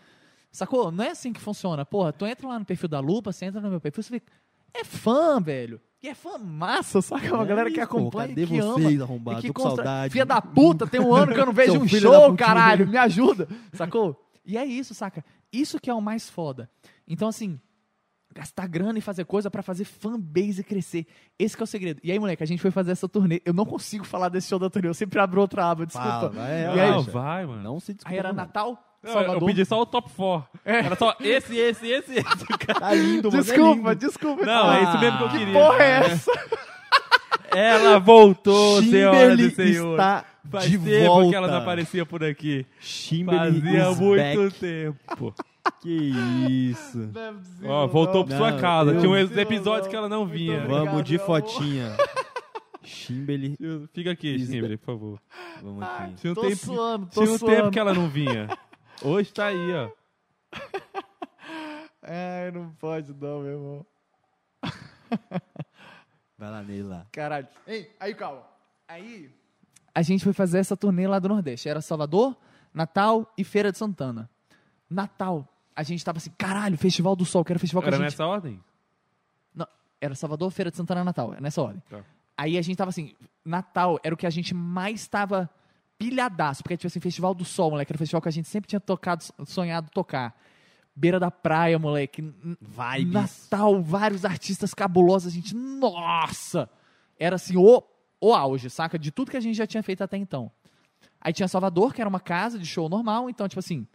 Sacou? 0.53 0.91
Não 0.91 1.05
é 1.05 1.11
assim 1.11 1.33
que 1.33 1.41
funciona. 1.41 1.85
Porra, 1.85 2.13
tu 2.13 2.27
entra 2.27 2.49
lá 2.49 2.59
no 2.59 2.65
perfil 2.65 2.89
da 2.89 2.99
Lupa, 3.01 3.33
você 3.33 3.45
entra 3.47 3.61
no 3.61 3.71
meu 3.71 3.81
perfil, 3.81 4.03
você 4.03 4.11
vê, 4.11 4.23
é 4.75 4.85
fã, 4.85 5.41
velho. 5.41 5.81
E 6.03 6.09
é 6.09 6.15
fã 6.15 6.39
massa, 6.39 7.03
saca? 7.03 7.27
É 7.27 7.33
uma 7.33 7.45
É 7.45 7.47
galera 7.47 7.71
que 7.71 7.79
isso, 7.79 7.89
pô, 7.89 7.99
acompanha 7.99 8.29
cadê 8.29 8.47
que 8.47 8.61
vocês, 8.61 8.95
ama. 8.97 9.05
arrombado? 9.05 9.39
E 9.39 9.43
que 9.43 9.53
com 9.53 9.63
saudade. 9.63 10.13
Filha 10.13 10.25
da 10.25 10.41
puta, 10.41 10.87
tem 10.87 11.01
um 11.01 11.15
ano 11.15 11.33
que 11.35 11.39
eu 11.41 11.47
não 11.47 11.53
vejo 11.55 11.79
um 11.79 11.87
show, 11.87 12.35
caralho, 12.35 12.89
me 12.89 12.97
ajuda. 12.97 13.47
Sacou? 13.75 14.19
E 14.45 14.57
é 14.57 14.65
isso, 14.65 14.95
saca? 14.95 15.23
Isso 15.53 15.79
que 15.79 15.91
é 15.91 15.95
o 15.95 16.01
mais 16.01 16.29
foda. 16.31 16.71
Então, 17.07 17.29
assim, 17.29 17.61
gastar 18.35 18.67
grana 18.69 18.99
e 18.99 19.03
fazer 19.03 19.25
coisa 19.25 19.51
pra 19.51 19.63
fazer 19.63 19.85
fanbase 19.85 20.63
crescer. 20.63 21.07
Esse 21.39 21.57
que 21.57 21.63
é 21.63 21.65
o 21.65 21.67
segredo. 21.67 22.01
E 22.03 22.13
aí, 22.13 22.19
moleque, 22.19 22.43
a 22.43 22.47
gente 22.47 22.63
foi 22.63 22.71
fazer 22.71 22.93
essa 22.93 23.09
turnê. 23.09 23.41
Eu 23.45 23.53
não 23.53 23.65
consigo 23.67 24.05
falar 24.05 24.29
desse 24.29 24.49
show 24.49 24.59
da 24.59 24.71
turnê, 24.71 24.89
eu 24.89 24.95
sempre 24.95 25.19
abro 25.19 25.41
outra 25.41 25.71
aba, 25.71 25.85
desculpa. 25.87 26.11
Fala, 26.11 26.29
vai, 26.31 26.63
E 26.63 26.67
vai, 26.67 26.81
aí? 26.81 26.91
Não, 26.91 27.03
vai. 27.03 27.47
mano. 27.47 27.63
Não 27.63 27.81
se 27.81 27.93
desculpa. 27.95 28.13
Aí 28.15 28.19
era. 28.19 28.33
Natal, 28.33 28.79
Salvador. 29.05 29.37
eu 29.43 29.47
pedi 29.47 29.65
só 29.65 29.81
o 29.81 29.87
top 29.87 30.11
4. 30.15 30.61
Era 30.65 30.95
só 30.97 31.17
esse, 31.21 31.57
esse, 31.57 31.87
esse, 31.89 32.13
esse. 32.15 32.25
Tá 32.79 32.95
lindo, 32.95 33.31
mano. 33.31 33.43
é 33.43 33.45
Desculpa, 33.45 33.89
lindo. 33.91 33.95
desculpa. 33.97 34.47
Não, 34.47 34.73
é 34.73 34.83
isso 34.85 34.99
mesmo 35.01 35.19
que 35.19 35.25
eu 35.25 35.29
Ah, 35.29 35.31
queria. 35.33 35.53
Porra 35.55 35.83
é 35.83 35.91
essa? 36.07 36.33
Ela 37.53 37.99
voltou, 37.99 38.81
senhora 38.83 39.31
do 39.37 39.37
Kimberly 39.49 39.51
Senhor. 39.55 39.93
está 39.93 40.25
Faz 40.49 40.71
de 40.71 40.79
tempo 40.79 41.07
volta. 41.07 41.29
que 41.31 41.35
ela 41.35 41.49
não 41.49 41.57
aparecia 41.59 42.07
por 42.07 42.23
aqui. 42.25 42.65
Kimberly 42.81 43.61
Fazia 43.61 43.91
muito 43.93 44.43
back. 44.43 44.55
tempo. 44.61 45.35
Que 45.81 46.13
isso. 46.71 47.11
Ó, 47.65 47.87
voltou 47.87 48.25
pra 48.25 48.37
sua 48.37 48.51
Não, 48.53 48.59
casa. 48.61 48.99
Tinha 48.99 49.11
uns 49.11 49.37
episódios 49.37 49.89
que 49.89 49.97
ela 49.97 50.09
não 50.09 50.27
vinha. 50.27 50.67
Vamos 50.67 51.05
de 51.05 51.19
fotinha. 51.19 51.97
Kimberly. 52.83 53.57
Fica 53.93 54.11
aqui, 54.11 54.35
Is 54.35 54.49
Kimberly, 54.49 54.77
por 54.77 54.87
favor. 54.87 55.23
Vamos 55.63 55.83
aqui. 55.83 56.15
Tinha 56.15 56.33
um 56.33 56.35
Tô 56.35 56.43
tempo, 56.43 56.57
suando, 56.57 57.07
tô 57.07 57.23
tinha 57.23 57.35
um 57.35 57.39
suando. 57.39 57.57
tempo 57.57 57.71
que 57.71 57.79
ela 57.79 57.95
não 57.95 58.09
vinha. 58.09 58.49
Hoje 59.03 59.33
tá 59.33 59.47
aí, 59.47 59.73
ó. 59.75 59.91
Ai, 62.03 62.51
não 62.53 62.71
pode 62.79 63.13
não, 63.15 63.41
meu 63.41 63.53
irmão. 63.53 63.87
Vai 66.39 66.51
lá 66.51 66.63
nele 66.63 66.83
lá. 66.85 67.07
Caralho. 67.13 67.49
Ei, 67.67 67.91
aí, 68.01 68.15
calma. 68.15 68.43
Aí... 68.89 69.31
A 69.95 70.03
gente 70.03 70.25
foi 70.25 70.33
fazer 70.33 70.59
essa 70.59 70.77
turnê 70.77 71.07
lá 71.07 71.19
do 71.19 71.29
Nordeste. 71.29 71.69
Era 71.69 71.81
Salvador, 71.81 72.37
Natal 72.73 73.31
e 73.37 73.45
Feira 73.45 73.71
de 73.73 73.79
Santana. 73.79 74.31
Natal, 74.91 75.49
a 75.75 75.83
gente 75.83 76.05
tava 76.05 76.19
assim, 76.19 76.31
caralho, 76.37 76.77
Festival 76.77 77.15
do 77.15 77.25
Sol, 77.25 77.45
que 77.45 77.53
era 77.53 77.57
o 77.57 77.61
festival 77.61 77.83
que 77.83 77.89
Era 77.89 77.97
a 77.97 78.01
gente... 78.01 78.11
nessa 78.11 78.27
ordem? 78.27 78.61
Não, 79.55 79.67
era 80.01 80.15
Salvador, 80.15 80.51
Feira 80.51 80.71
de 80.71 80.77
Santana, 80.77 81.05
Natal, 81.05 81.33
é 81.35 81.41
nessa 81.41 81.63
ordem. 81.63 81.83
Tá. 81.89 82.01
Aí 82.37 82.59
a 82.59 82.63
gente 82.63 82.77
tava 82.77 82.91
assim, 82.91 83.15
Natal 83.45 84.01
era 84.03 84.15
o 84.15 84.19
que 84.19 84.27
a 84.27 84.31
gente 84.31 84.53
mais 84.53 85.07
tava 85.07 85.49
pilhadaço, 85.97 86.63
porque 86.63 86.77
tipo 86.77 86.89
assim, 86.89 87.01
Festival 87.01 87.35
do 87.35 87.45
Sol, 87.45 87.71
moleque, 87.71 87.93
era 87.93 87.97
o 87.97 87.99
festival 87.99 88.21
que 88.21 88.29
a 88.29 88.33
gente 88.33 88.49
sempre 88.49 88.69
tinha 88.69 88.81
tocado, 88.81 89.25
sonhado 89.47 89.91
tocar. 89.91 90.35
Beira 90.97 91.21
da 91.21 91.31
praia, 91.31 91.79
moleque. 91.79 92.21
Vibes. 92.61 93.13
Natal, 93.13 93.83
vários 93.83 94.25
artistas 94.25 94.75
cabulosos, 94.75 95.33
a 95.33 95.35
gente, 95.35 95.55
nossa! 95.55 96.69
Era 97.19 97.37
assim, 97.37 97.57
o, 97.57 97.83
o 98.21 98.35
auge, 98.35 98.69
saca? 98.69 98.99
De 98.99 99.11
tudo 99.11 99.31
que 99.31 99.37
a 99.37 99.41
gente 99.41 99.57
já 99.57 99.67
tinha 99.67 99.83
feito 99.83 100.03
até 100.03 100.17
então. 100.17 100.51
Aí 101.21 101.33
tinha 101.33 101.47
Salvador, 101.47 101.95
que 101.95 102.01
era 102.01 102.09
uma 102.09 102.21
casa 102.21 102.59
de 102.59 102.67
show 102.67 102.89
normal, 102.89 103.31
então, 103.31 103.47
tipo 103.47 103.61
assim, 103.61 103.87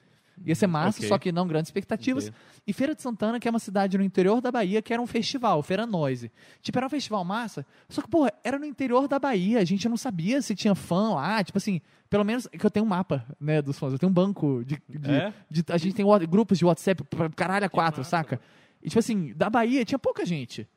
ia 0.44 0.56
ser 0.56 0.68
massa, 0.68 0.98
Ok. 1.00 1.08
só 1.10 1.18
que 1.18 1.32
não 1.32 1.48
grandes 1.48 1.70
expectativas. 1.70 2.28
Ok. 2.30 2.36
E 2.68 2.74
Feira 2.74 2.96
de 2.96 3.02
Santana, 3.02 3.40
que 3.40 3.48
é 3.48 3.52
uma 3.52 3.60
cidade 3.60 3.98
no 3.98 4.04
interior 4.04 4.42
da 4.42 4.52
Bahia, 4.52 4.82
que 4.82 4.92
era 4.92 5.02
um 5.02 5.06
festival, 5.08 5.62
Feira 5.62 5.86
Noise. 5.86 6.32
Tipo, 6.62 6.80
era 6.80 6.88
um 6.88 6.90
festival 6.90 7.24
massa, 7.24 7.66
só 7.88 8.02
que, 8.02 8.10
porra, 8.10 8.34
era 8.44 8.58
no 8.58 8.66
interior 8.66 9.08
da 9.08 9.20
Bahia, 9.20 9.60
a 9.60 9.64
gente 9.64 9.88
não 9.88 9.98
sabia 9.98 10.42
se 10.42 10.56
tinha 10.56 10.74
fã 10.74 11.14
lá, 11.14 11.44
tipo 11.44 11.58
assim, 11.58 11.80
pelo 12.10 12.24
menos 12.24 12.48
que 12.48 12.66
eu 12.66 12.72
tenho 12.72 12.86
um 12.86 12.90
mapa, 12.90 13.26
né, 13.40 13.62
dos 13.62 13.78
fãs, 13.78 13.94
eu 13.94 14.00
tenho 14.00 14.10
um 14.10 14.14
banco 14.14 14.64
de... 14.66 14.82
de- 14.90 15.12
É? 15.12 15.34
de- 15.50 15.64
a 15.70 15.78
gente 15.78 15.94
tem 15.96 16.06
grupos 16.28 16.58
de 16.58 16.66
WhatsApp, 16.66 17.04
pra 17.04 17.30
caralho, 17.30 17.66
a 17.66 17.70
quatro, 17.70 18.00
massa, 18.00 18.10
saca? 18.10 18.42
E, 18.82 18.88
tipo 18.90 19.00
assim, 19.00 19.34
da 19.36 19.50
Bahia 19.50 19.84
tinha 19.86 19.98
pouca 20.00 20.26
gente, 20.26 20.68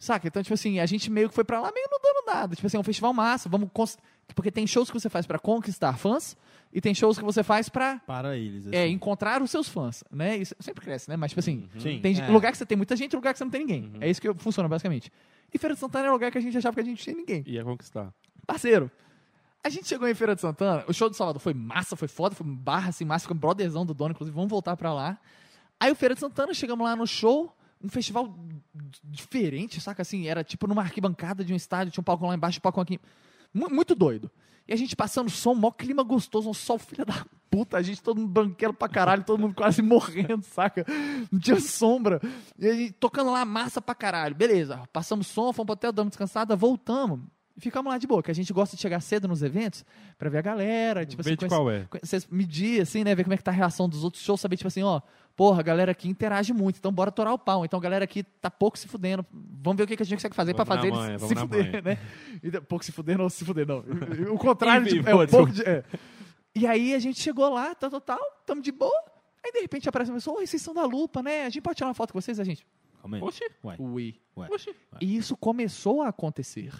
saca? 0.00 0.26
Então, 0.26 0.42
tipo 0.42 0.54
assim, 0.54 0.80
a 0.80 0.86
gente 0.86 1.08
meio 1.10 1.28
que 1.28 1.34
foi 1.36 1.44
pra 1.44 1.60
lá 1.60 1.70
meio 1.72 1.86
não 1.88 1.98
dando 2.02 2.26
nada. 2.34 2.56
Tipo 2.56 2.66
assim, 2.66 2.76
é 2.76 2.80
um 2.80 2.82
festival 2.82 3.12
massa, 3.12 3.48
vamos... 3.48 3.68
cons- 3.72 3.96
Porque 4.34 4.50
tem 4.50 4.66
shows 4.66 4.90
que 4.90 4.98
você 4.98 5.08
faz 5.08 5.26
pra 5.26 5.38
conquistar 5.38 5.96
fãs, 5.96 6.36
e 6.72 6.80
tem 6.80 6.94
shows 6.94 7.18
que 7.18 7.24
você 7.24 7.42
faz 7.42 7.68
pra 7.68 7.98
Para 8.06 8.36
eles. 8.36 8.66
é, 8.72 8.84
assim. 8.84 8.92
encontrar 8.92 9.42
os 9.42 9.50
seus 9.50 9.68
fãs, 9.68 10.02
né? 10.10 10.36
Isso 10.38 10.54
sempre 10.60 10.84
cresce, 10.84 11.08
né? 11.08 11.16
Mas, 11.16 11.30
tipo 11.32 11.40
assim, 11.40 11.68
Sim. 11.78 12.00
tem 12.00 12.18
É. 12.18 12.26
lugar 12.28 12.50
que 12.52 12.58
você 12.58 12.64
tem 12.66 12.76
muita 12.76 12.96
gente 12.96 13.12
e 13.12 13.16
lugar 13.16 13.32
que 13.32 13.38
você 13.38 13.44
não 13.44 13.50
tem 13.50 13.60
ninguém. 13.60 13.92
É 14.00 14.08
isso 14.08 14.20
que 14.20 14.32
funciona, 14.34 14.68
basicamente. 14.68 15.12
E 15.52 15.58
Feira 15.58 15.74
de 15.74 15.80
Santana 15.80 16.06
é 16.06 16.10
lugar 16.10 16.30
que 16.30 16.38
a 16.38 16.40
gente 16.40 16.56
achava 16.56 16.74
que 16.74 16.80
a 16.80 16.84
gente 16.84 16.96
não 16.98 17.02
tinha 17.04 17.16
ninguém. 17.16 17.42
Ia 17.46 17.64
conquistar. 17.64 18.12
Parceiro, 18.46 18.88
a 19.64 19.68
gente 19.68 19.86
chegou 19.88 20.06
em 20.08 20.14
Feira 20.14 20.34
de 20.36 20.40
Santana, 20.40 20.84
o 20.88 20.92
show 20.94 21.10
de 21.10 21.16
Salvador 21.16 21.40
foi 21.42 21.52
massa, 21.52 21.94
foi 21.96 22.06
foda, 22.08 22.34
foi 22.36 22.46
barra, 22.46 22.88
assim, 22.90 23.04
massa, 23.04 23.26
foi 23.26 23.36
um 23.36 23.40
brotherzão 23.40 23.84
do 23.84 23.92
dono, 23.92 24.12
inclusive, 24.12 24.34
vamos 24.34 24.48
voltar 24.50 24.76
pra 24.76 24.94
lá. 24.94 25.18
Aí 25.80 25.90
o 25.90 25.94
Feira 25.96 26.14
de 26.14 26.20
Santana, 26.20 26.54
chegamos 26.54 26.84
lá 26.84 26.94
no 26.94 27.06
show, 27.06 27.52
um 27.82 27.88
festival 27.88 28.34
diferente, 29.04 29.80
saca? 29.80 30.02
Assim, 30.02 30.26
era 30.28 30.42
tipo 30.44 30.66
numa 30.66 30.82
arquibancada 30.82 31.44
de 31.44 31.52
um 31.52 31.56
estádio, 31.56 31.92
tinha 31.92 32.02
um 32.02 32.04
palco 32.04 32.26
lá 32.26 32.34
embaixo, 32.34 32.58
um 32.58 32.62
palco 32.62 32.80
aqui. 32.80 32.98
Mu- 33.52 33.70
Muito 33.70 33.94
doido. 33.94 34.30
E 34.68 34.72
a 34.72 34.76
gente 34.76 34.94
passando 34.94 35.28
som, 35.28 35.54
mó 35.54 35.70
clima 35.72 36.02
gostoso, 36.04 36.48
um 36.48 36.54
sol 36.54 36.78
filha 36.78 37.04
da 37.04 37.24
puta, 37.50 37.76
a 37.76 37.82
gente 37.82 38.00
todo 38.00 38.20
mundo 38.20 38.30
banqueiro 38.30 38.72
pra 38.72 38.88
caralho, 38.88 39.24
todo 39.24 39.40
mundo 39.40 39.54
quase 39.54 39.82
morrendo, 39.82 40.42
saca? 40.44 40.86
Não 41.32 41.40
tinha 41.40 41.58
sombra. 41.58 42.20
E 42.56 42.68
a 42.68 42.72
gente 42.74 42.92
tocando 42.92 43.32
lá 43.32 43.44
massa 43.44 43.80
pra 43.82 43.94
caralho. 43.94 44.34
Beleza, 44.34 44.80
passamos 44.92 45.26
som, 45.26 45.52
fomos 45.52 45.66
pro 45.66 45.72
hotel, 45.72 45.92
damos 45.92 46.10
descansada, 46.10 46.54
voltamos. 46.54 47.20
E 47.56 47.60
ficamos 47.60 47.90
lá 47.90 47.98
de 47.98 48.06
boa, 48.06 48.22
que 48.22 48.30
a 48.30 48.34
gente 48.34 48.52
gosta 48.52 48.76
de 48.76 48.80
chegar 48.82 49.00
cedo 49.00 49.26
nos 49.26 49.42
eventos 49.42 49.84
pra 50.16 50.30
ver 50.30 50.38
a 50.38 50.42
galera, 50.42 51.04
tipo 51.04 51.20
Vê 51.22 51.30
assim, 51.30 51.36
de 51.36 51.48
conhecer- 51.48 51.56
qual 51.56 51.70
é. 51.70 51.88
vocês 52.00 52.26
medir, 52.30 52.80
assim, 52.80 53.02
né? 53.02 53.12
Ver 53.14 53.24
como 53.24 53.34
é 53.34 53.36
que 53.36 53.42
tá 53.42 53.50
a 53.50 53.54
reação 53.54 53.88
dos 53.88 54.04
outros 54.04 54.22
shows, 54.22 54.40
saber, 54.40 54.56
tipo 54.56 54.68
assim, 54.68 54.82
ó, 54.84 55.00
porra, 55.36 55.60
a 55.60 55.62
galera 55.62 55.92
aqui 55.92 56.08
interage 56.08 56.52
muito, 56.52 56.78
então 56.78 56.92
bora 56.92 57.10
torar 57.10 57.32
o 57.32 57.38
pau. 57.38 57.64
Então 57.64 57.78
a 57.78 57.82
galera 57.82 58.04
aqui 58.04 58.22
tá 58.22 58.50
pouco 58.50 58.78
se 58.78 58.86
fudendo. 58.88 59.24
Vamos 59.32 59.76
ver 59.78 59.84
o 59.84 59.86
que, 59.86 59.96
que 59.96 60.02
a 60.02 60.06
gente 60.06 60.18
consegue 60.18 60.34
fazer 60.34 60.54
pra 60.54 60.64
fazer 60.64 60.88
eles 60.88 61.22
se 61.22 61.34
fuder, 61.34 61.70
manha. 61.70 61.82
né? 61.82 61.98
Então, 62.42 62.62
pouco 62.62 62.84
se 62.84 62.92
fuder, 62.92 63.18
não 63.18 63.28
se 63.28 63.44
fuder, 63.44 63.66
não. 63.66 63.78
O 64.32 64.38
contrário, 64.38 64.86
tipo, 64.86 65.08
é 65.08 65.14
um 65.14 65.26
pouco 65.26 65.52
de. 65.52 65.62
é. 65.62 65.84
E 66.54 66.66
aí 66.66 66.94
a 66.94 66.98
gente 66.98 67.20
chegou 67.20 67.48
lá, 67.48 67.74
tal, 67.74 67.90
tal, 67.90 68.00
tal, 68.00 68.20
tamo 68.44 68.60
de 68.60 68.72
boa. 68.72 68.92
Aí 69.44 69.52
de 69.52 69.60
repente 69.60 69.88
aparece 69.88 70.10
uma 70.10 70.16
pessoa, 70.16 70.38
oi, 70.38 70.46
vocês 70.46 70.60
são 70.60 70.74
da 70.74 70.84
lupa, 70.84 71.22
né? 71.22 71.42
A 71.46 71.48
gente 71.48 71.62
pode 71.62 71.76
tirar 71.76 71.88
uma 71.88 71.94
foto 71.94 72.12
com 72.12 72.20
vocês, 72.20 72.38
a 72.40 72.44
gente. 72.44 72.66
Calma 73.00 73.16
aí. 73.16 73.22
Oxi, 73.22 73.44
Ué, 73.64 73.76
Ui. 73.78 74.20
ué. 74.36 74.48
oxi. 74.50 74.74
E 75.00 75.16
isso 75.16 75.34
começou 75.36 76.02
a 76.02 76.08
acontecer. 76.08 76.72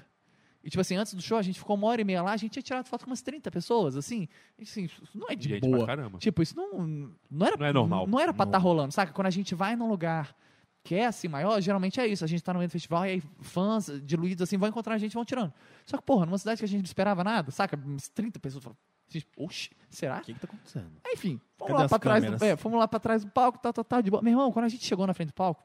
E, 0.62 0.68
tipo 0.68 0.80
assim, 0.80 0.94
antes 0.96 1.14
do 1.14 1.22
show, 1.22 1.38
a 1.38 1.42
gente 1.42 1.58
ficou 1.58 1.74
uma 1.74 1.86
hora 1.86 2.00
e 2.02 2.04
meia 2.04 2.22
lá, 2.22 2.32
a 2.32 2.36
gente 2.36 2.52
tinha 2.52 2.62
tirado 2.62 2.86
foto 2.86 3.04
com 3.04 3.10
umas 3.10 3.22
30 3.22 3.50
pessoas, 3.50 3.96
assim. 3.96 4.28
E, 4.58 4.62
assim, 4.64 4.84
isso 4.84 5.02
não 5.14 5.28
é 5.30 5.34
de 5.34 5.48
Gente 5.48 5.62
boa. 5.62 5.78
pra 5.78 5.86
caramba. 5.86 6.18
Tipo, 6.18 6.42
isso 6.42 6.54
não, 6.56 7.10
não 7.30 7.46
era 7.46 7.56
Não 7.56 7.66
é 7.66 7.72
normal. 7.72 8.06
Não 8.06 8.20
era 8.20 8.34
pra 8.34 8.44
Não. 8.44 8.50
estar 8.50 8.58
rolando, 8.58 8.92
saca? 8.92 9.12
Quando 9.12 9.26
a 9.26 9.30
gente 9.30 9.54
vai 9.54 9.74
num 9.74 9.88
lugar 9.88 10.36
que 10.84 10.94
é 10.94 11.06
assim 11.06 11.28
maior, 11.28 11.60
geralmente 11.60 11.98
é 12.00 12.06
isso. 12.06 12.24
A 12.24 12.26
gente 12.26 12.42
tá 12.42 12.52
no 12.52 12.58
meio 12.58 12.68
do 12.68 12.72
festival 12.72 13.06
e 13.06 13.08
aí 13.10 13.22
fãs 13.40 13.90
diluídos 14.02 14.42
assim 14.42 14.56
vão 14.58 14.68
encontrar 14.68 14.94
a 14.94 14.98
gente 14.98 15.12
e 15.12 15.14
vão 15.14 15.24
tirando. 15.24 15.52
Só 15.86 15.96
que, 15.96 16.02
porra, 16.02 16.26
numa 16.26 16.36
cidade 16.38 16.58
que 16.58 16.64
a 16.64 16.68
gente 16.68 16.80
não 16.80 16.84
esperava 16.86 17.24
nada, 17.24 17.50
saca? 17.50 17.78
Uns 17.86 18.08
30 18.08 18.38
pessoas 18.38 18.62
falam, 18.64 18.76
gente, 19.08 19.26
oxe, 19.38 19.70
será? 19.88 20.18
O 20.18 20.20
que 20.22 20.34
que 20.34 20.40
tá 20.40 20.46
acontecendo? 20.46 20.90
Enfim, 21.06 21.40
fomos 21.56 21.68
Cadê 21.72 21.78
lá, 21.78 21.84
as 21.84 21.90
pra 21.90 21.98
trás 21.98 22.22
do, 22.22 22.26
câmeras? 22.26 22.42
é, 22.42 22.56
fomos 22.56 22.78
lá 22.78 22.86
pra 22.88 23.00
trás 23.00 23.24
do 23.24 23.30
palco, 23.30 23.58
tal, 23.58 23.72
tal, 23.72 23.84
tal, 23.84 24.02
de 24.02 24.10
boa. 24.10 24.22
Meu 24.22 24.32
irmão, 24.32 24.52
quando 24.52 24.66
a 24.66 24.68
gente 24.68 24.84
chegou 24.84 25.06
na 25.06 25.14
frente 25.14 25.28
do 25.28 25.34
palco, 25.34 25.62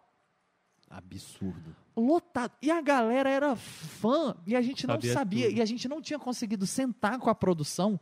Absurdo. 0.89 1.75
Lotado. 1.95 2.51
E 2.61 2.69
a 2.71 2.81
galera 2.81 3.29
era 3.29 3.55
fã. 3.55 4.35
E 4.45 4.55
a 4.55 4.61
gente 4.61 4.85
não 4.87 4.99
Sabia. 5.01 5.49
E 5.49 5.61
a 5.61 5.65
gente 5.65 5.87
não 5.87 6.01
tinha 6.01 6.19
conseguido 6.19 6.65
sentar 6.65 7.17
com 7.19 7.29
a 7.29 7.35
produção 7.35 7.99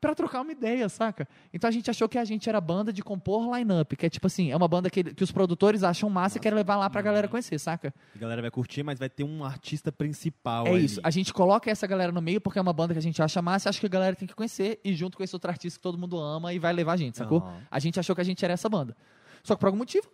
pra 0.00 0.16
trocar 0.16 0.40
uma 0.40 0.50
ideia, 0.50 0.88
saca? 0.88 1.28
Então 1.54 1.68
a 1.68 1.70
gente 1.70 1.88
achou 1.88 2.08
que 2.08 2.18
a 2.18 2.24
gente 2.24 2.48
era 2.48 2.60
banda 2.60 2.92
de 2.92 3.02
compor 3.04 3.56
line-up. 3.56 3.96
Que 3.96 4.06
é 4.06 4.10
tipo 4.10 4.26
assim, 4.26 4.50
é 4.50 4.56
uma 4.56 4.66
banda 4.66 4.90
que, 4.90 5.04
que 5.04 5.22
os 5.22 5.30
produtores 5.30 5.84
acham 5.84 6.10
massa 6.10 6.38
e 6.38 6.40
querem 6.40 6.56
levar 6.56 6.76
lá 6.76 6.90
pra 6.90 7.00
galera 7.00 7.28
conhecer, 7.28 7.56
saca? 7.58 7.94
A 8.14 8.18
galera 8.18 8.42
vai 8.42 8.50
curtir, 8.50 8.82
mas 8.82 8.98
vai 8.98 9.08
ter 9.08 9.22
um 9.22 9.44
artista 9.44 9.92
principal 9.92 10.66
É 10.66 10.70
ali. 10.70 10.84
isso. 10.86 11.00
A 11.04 11.10
gente 11.10 11.32
coloca 11.32 11.70
essa 11.70 11.86
galera 11.86 12.10
no 12.10 12.20
meio 12.20 12.40
porque 12.40 12.58
é 12.58 12.62
uma 12.62 12.72
banda 12.72 12.92
que 12.94 12.98
a 12.98 13.02
gente 13.02 13.22
acha 13.22 13.40
massa 13.40 13.68
e 13.68 13.70
acha 13.70 13.78
que 13.78 13.86
a 13.86 13.88
galera 13.88 14.16
tem 14.16 14.26
que 14.26 14.34
conhecer. 14.34 14.80
E 14.84 14.92
junto 14.92 15.16
com 15.16 15.22
esse 15.22 15.36
outro 15.36 15.48
artista 15.50 15.78
que 15.78 15.82
todo 15.84 15.96
mundo 15.96 16.18
ama 16.18 16.52
e 16.52 16.58
vai 16.58 16.72
levar 16.72 16.94
a 16.94 16.96
gente, 16.96 17.16
sacou? 17.16 17.48
A 17.70 17.78
gente 17.78 18.00
achou 18.00 18.14
que 18.16 18.20
a 18.20 18.24
gente 18.24 18.44
era 18.44 18.54
essa 18.54 18.68
banda. 18.68 18.96
Só 19.44 19.54
que 19.54 19.60
por 19.60 19.66
algum 19.66 19.78
motivo, 19.78 20.08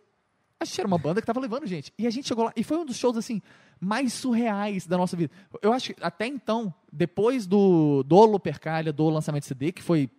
a 0.60 0.64
gente 0.64 0.80
era 0.80 0.89
uma 0.89 0.98
banda 0.98 1.20
que 1.20 1.26
tava 1.26 1.40
levando 1.40 1.66
gente. 1.66 1.93
E 1.98 2.06
a 2.06 2.10
gente 2.10 2.26
chegou 2.28 2.44
lá, 2.44 2.52
e 2.56 2.64
foi 2.64 2.76
um 2.78 2.85
dos 2.85 2.97
shows, 2.97 3.16
assim, 3.16 3.40
mais 3.80 4.12
surreais 4.12 4.86
da 4.86 4.97
nossa 4.98 5.16
vida. 5.16 5.32
Eu 5.62 5.72
acho 5.72 5.94
que 5.94 6.02
até 6.05 6.26
então, 6.26 6.74
depois 6.93 7.47
do, 7.47 8.02
do 8.02 8.24
Lupercalia, 8.24 8.93
do 8.93 9.09
lançamento 9.09 9.44
do 9.44 9.47
CD, 9.47 9.70
que 9.72 9.82
foi 9.82 10.10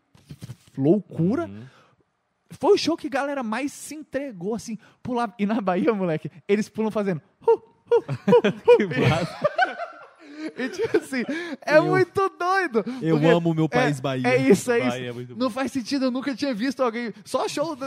loucura, 0.77 1.45
Uhum. 1.47 1.63
foi 2.51 2.73
o 2.73 2.77
show 2.77 2.95
que 2.95 3.07
a 3.07 3.09
galera 3.09 3.43
mais 3.43 3.71
se 3.73 3.95
entregou, 3.95 4.55
assim, 4.55 4.77
pular. 5.03 5.33
E 5.37 5.45
na 5.45 5.59
Bahia, 5.59 5.93
moleque, 5.93 6.31
eles 6.47 6.69
pulam 6.69 6.89
fazendo. 6.91 7.21
"Hu, 7.45 7.61
Que 8.77 8.99
massa. 9.09 9.37
E 10.57 10.69
tipo 10.69 10.97
assim, 10.97 11.23
é 11.65 11.77
Eu- 11.77 11.85
muito 11.85 12.29
doido. 12.37 12.83
Eu 13.01 13.17
amo 13.29 13.51
o 13.51 13.53
meu 13.53 13.67
país 13.69 13.99
é, 13.99 14.01
Bahia. 14.01 14.27
É 14.27 14.37
isso, 14.37 14.71
é 14.71 14.79
isso. 14.79 14.89
Bahia 14.89 15.09
é 15.09 15.13
muito 15.13 15.35
bom. 15.35 15.39
Não 15.43 15.49
faz 15.49 15.71
sentido, 15.71 16.05
eu 16.05 16.11
nunca 16.11 16.35
tinha 16.35 16.53
visto 16.53 16.81
alguém. 16.81 17.13
Só 17.25 17.47
show, 17.47 17.77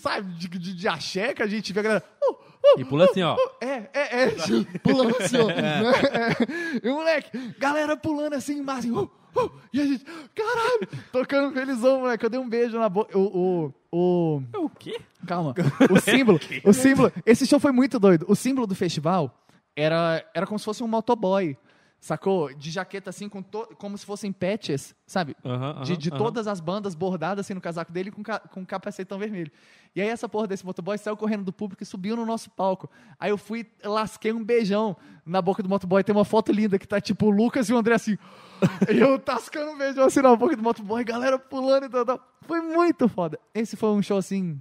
sabe, 0.00 0.32
de, 0.34 0.48
de, 0.48 0.74
de 0.74 0.88
axé 0.88 1.34
que 1.34 1.42
a 1.42 1.46
gente 1.46 1.72
vê 1.72 1.80
a 1.80 1.82
galera. 1.82 2.04
"Uh, 2.22 2.32
uh, 2.32 2.80
E 2.80 2.84
pula 2.84 3.04
assim, 3.06 3.22
ó. 3.22 3.36
É, 3.60 3.88
é, 3.92 4.22
é, 4.24 4.28
pulando 4.82 5.16
assim, 5.20 5.36
ó. 5.38 5.50
É. 5.50 6.78
E 6.82 6.88
o 6.88 6.94
moleque, 6.94 7.30
galera 7.58 7.96
pulando 7.96 8.34
assim, 8.34 8.62
mas 8.62 8.78
assim, 8.80 8.90
uh, 8.90 9.10
uh, 9.36 9.50
e 9.72 9.80
a 9.80 9.84
gente, 9.86 10.04
caralho, 10.34 10.88
tocando 11.12 11.52
felizão, 11.52 12.00
moleque. 12.00 12.24
Eu 12.24 12.30
dei 12.30 12.40
um 12.40 12.48
beijo 12.48 12.78
na 12.78 12.88
boca. 12.88 13.16
O, 13.18 13.72
o, 13.90 14.38
o, 14.56 14.64
O 14.64 14.68
quê? 14.70 15.00
calma. 15.26 15.54
O 15.90 16.00
símbolo, 16.00 16.40
o 16.64 16.72
símbolo. 16.72 17.12
Esse 17.26 17.46
show 17.46 17.58
foi 17.60 17.72
muito 17.72 17.98
doido. 17.98 18.24
O 18.28 18.34
símbolo 18.36 18.66
do 18.66 18.74
festival 18.74 19.34
era, 19.76 20.24
era 20.34 20.46
como 20.46 20.58
se 20.58 20.64
fosse 20.64 20.82
um 20.82 20.88
motoboy. 20.88 21.56
Sacou? 22.00 22.54
De 22.54 22.70
jaqueta 22.70 23.10
assim, 23.10 23.28
com 23.28 23.42
como 23.42 23.98
se 23.98 24.06
fossem 24.06 24.30
patches, 24.32 24.94
sabe? 25.04 25.36
De, 25.84 25.96
de 25.96 26.10
todas 26.10 26.46
as 26.46 26.60
bandas 26.60 26.94
bordadas 26.94 27.44
assim 27.44 27.54
no 27.54 27.60
casaco 27.60 27.90
dele 27.90 28.12
com, 28.12 28.22
ca 28.22 28.38
com 28.38 28.60
um 28.60 28.64
capacetão 28.64 29.18
vermelho. 29.18 29.50
E 29.96 30.00
aí 30.00 30.08
essa 30.08 30.28
porra 30.28 30.46
desse 30.46 30.64
motoboy 30.64 30.96
saiu 30.96 31.16
correndo 31.16 31.44
do 31.44 31.52
público 31.52 31.82
e 31.82 31.86
subiu 31.86 32.14
no 32.14 32.24
nosso 32.24 32.50
palco. 32.50 32.88
Aí 33.18 33.30
eu 33.30 33.38
fui, 33.38 33.66
lasquei 33.82 34.32
um 34.32 34.44
beijão 34.44 34.96
na 35.26 35.42
boca 35.42 35.60
do 35.60 35.68
motoboy. 35.68 36.04
Tem 36.04 36.14
uma 36.14 36.24
foto 36.24 36.52
linda 36.52 36.78
que 36.78 36.86
tá 36.86 37.00
tipo 37.00 37.26
o 37.26 37.30
Lucas 37.30 37.68
e 37.68 37.72
o 37.72 37.76
André 37.76 37.94
assim. 37.94 38.16
e 38.88 38.94
eu 39.00 39.18
tascando 39.18 39.72
um 39.72 39.78
beijão 39.78 40.04
assim 40.04 40.22
na 40.22 40.36
boca 40.36 40.54
do 40.54 40.62
motoboy, 40.62 41.02
galera 41.02 41.36
pulando 41.36 41.86
e 41.86 41.88
tal, 41.88 42.04
tal. 42.04 42.20
Foi 42.42 42.60
muito 42.60 43.08
foda. 43.08 43.40
Esse 43.52 43.76
foi 43.76 43.90
um 43.90 44.02
show 44.02 44.18
assim 44.18 44.60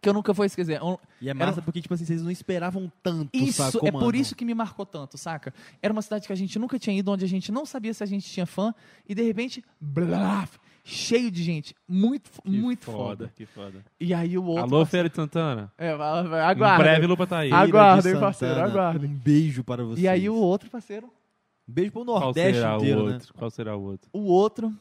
que 0.00 0.08
eu 0.08 0.12
nunca 0.12 0.32
vou 0.32 0.44
esquecer. 0.44 0.82
Um- 0.82 0.96
E 1.20 1.28
é 1.28 1.30
Era 1.30 1.34
massa 1.46 1.60
um- 1.60 1.64
porque, 1.64 1.80
tipo 1.82 1.92
assim, 1.94 2.04
vocês 2.04 2.22
não 2.22 2.30
esperavam 2.30 2.90
tanto, 3.02 3.30
isso, 3.34 3.62
é 3.86 3.90
por 3.90 4.14
isso 4.14 4.34
que 4.36 4.44
me 4.44 4.54
marcou 4.54 4.86
tanto, 4.86 5.16
saca? 5.18 5.52
Era 5.82 5.92
uma 5.92 6.02
cidade 6.02 6.26
que 6.26 6.32
a 6.32 6.36
gente 6.36 6.58
nunca 6.58 6.78
tinha 6.78 6.96
ido, 6.96 7.10
onde 7.10 7.24
a 7.24 7.28
gente 7.28 7.50
não 7.52 7.66
sabia 7.66 7.92
se 7.92 8.02
a 8.02 8.06
gente 8.06 8.28
tinha 8.28 8.46
fã, 8.46 8.74
e 9.08 9.14
de 9.14 9.22
repente, 9.22 9.62
blá, 9.80 10.48
cheio 10.84 11.30
de 11.30 11.42
gente. 11.42 11.74
Muito, 11.86 12.30
Que 12.42 12.48
muito 12.50 12.84
foda. 12.84 13.32
Que 13.36 13.44
foda. 13.44 13.84
E 14.00 14.14
aí 14.14 14.38
o 14.38 14.44
outro. 14.44 14.62
Alô, 14.64 14.86
Feira 14.86 15.08
de 15.08 15.16
Santana. 15.16 15.70
É, 15.76 15.94
vai- 15.96 16.24
vai- 16.26 16.40
Em 16.40 16.44
aguarda. 16.44 16.82
breve, 16.82 17.06
Lupa 17.06 17.26
tá 17.26 17.38
aí. 17.40 17.52
Aguardem, 17.52 18.18
parceiro, 18.18 18.60
aguardem. 18.60 19.10
Um 19.10 19.14
beijo 19.14 19.62
para 19.64 19.84
vocês. 19.84 20.02
E 20.04 20.08
aí 20.08 20.28
o 20.30 20.34
outro, 20.34 20.70
parceiro. 20.70 21.06
Um 21.68 21.72
beijo 21.72 21.92
pro 21.92 22.04
Qual 22.06 22.20
Nordeste 22.20 22.54
será 22.58 22.76
inteiro, 22.76 23.00
o 23.02 23.06
né? 23.08 23.12
outro? 23.14 23.34
Qual 23.34 23.50
será 23.50 23.76
o 23.76 23.82
outro? 23.82 24.08
O 24.12 24.20
outro. 24.32 24.72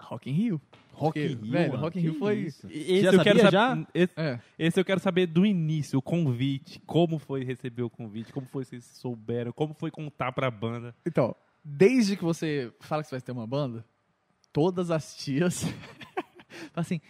Rock 0.00 0.30
in 0.30 0.32
Rio. 0.32 0.60
Rock 1.00 1.18
in 1.20 1.26
Rio, 1.26 1.50
velho, 1.50 1.76
Rock 1.76 1.98
in 1.98 2.02
que 2.02 2.08
Rio 2.08 2.18
foi- 2.18 2.38
isso. 2.40 2.66
Esse 2.70 3.02
Já 3.02 3.12
eu 3.12 3.22
quero 3.22 3.38
saber. 3.40 3.86
Esse, 3.94 4.12
É. 4.16 4.40
esse 4.58 4.80
eu 4.80 4.84
quero 4.84 5.00
saber 5.00 5.26
do 5.26 5.46
início, 5.46 5.98
o 5.98 6.02
convite. 6.02 6.80
Como 6.86 7.18
foi 7.18 7.42
receber 7.44 7.82
o 7.82 7.90
convite? 7.90 8.32
Como 8.32 8.46
foi 8.46 8.64
vocês 8.64 8.84
souberam? 8.84 9.52
Como 9.52 9.72
foi 9.74 9.90
contar 9.90 10.32
pra 10.32 10.50
banda? 10.50 10.94
Então, 11.06 11.34
desde 11.64 12.16
que 12.16 12.24
você 12.24 12.72
fala 12.80 13.02
que 13.02 13.08
você 13.08 13.14
vai 13.16 13.20
ter 13.22 13.32
uma 13.32 13.46
banda, 13.46 13.84
todas 14.52 14.90
as 14.90 15.16
tias 15.16 15.64
assim: 16.74 17.00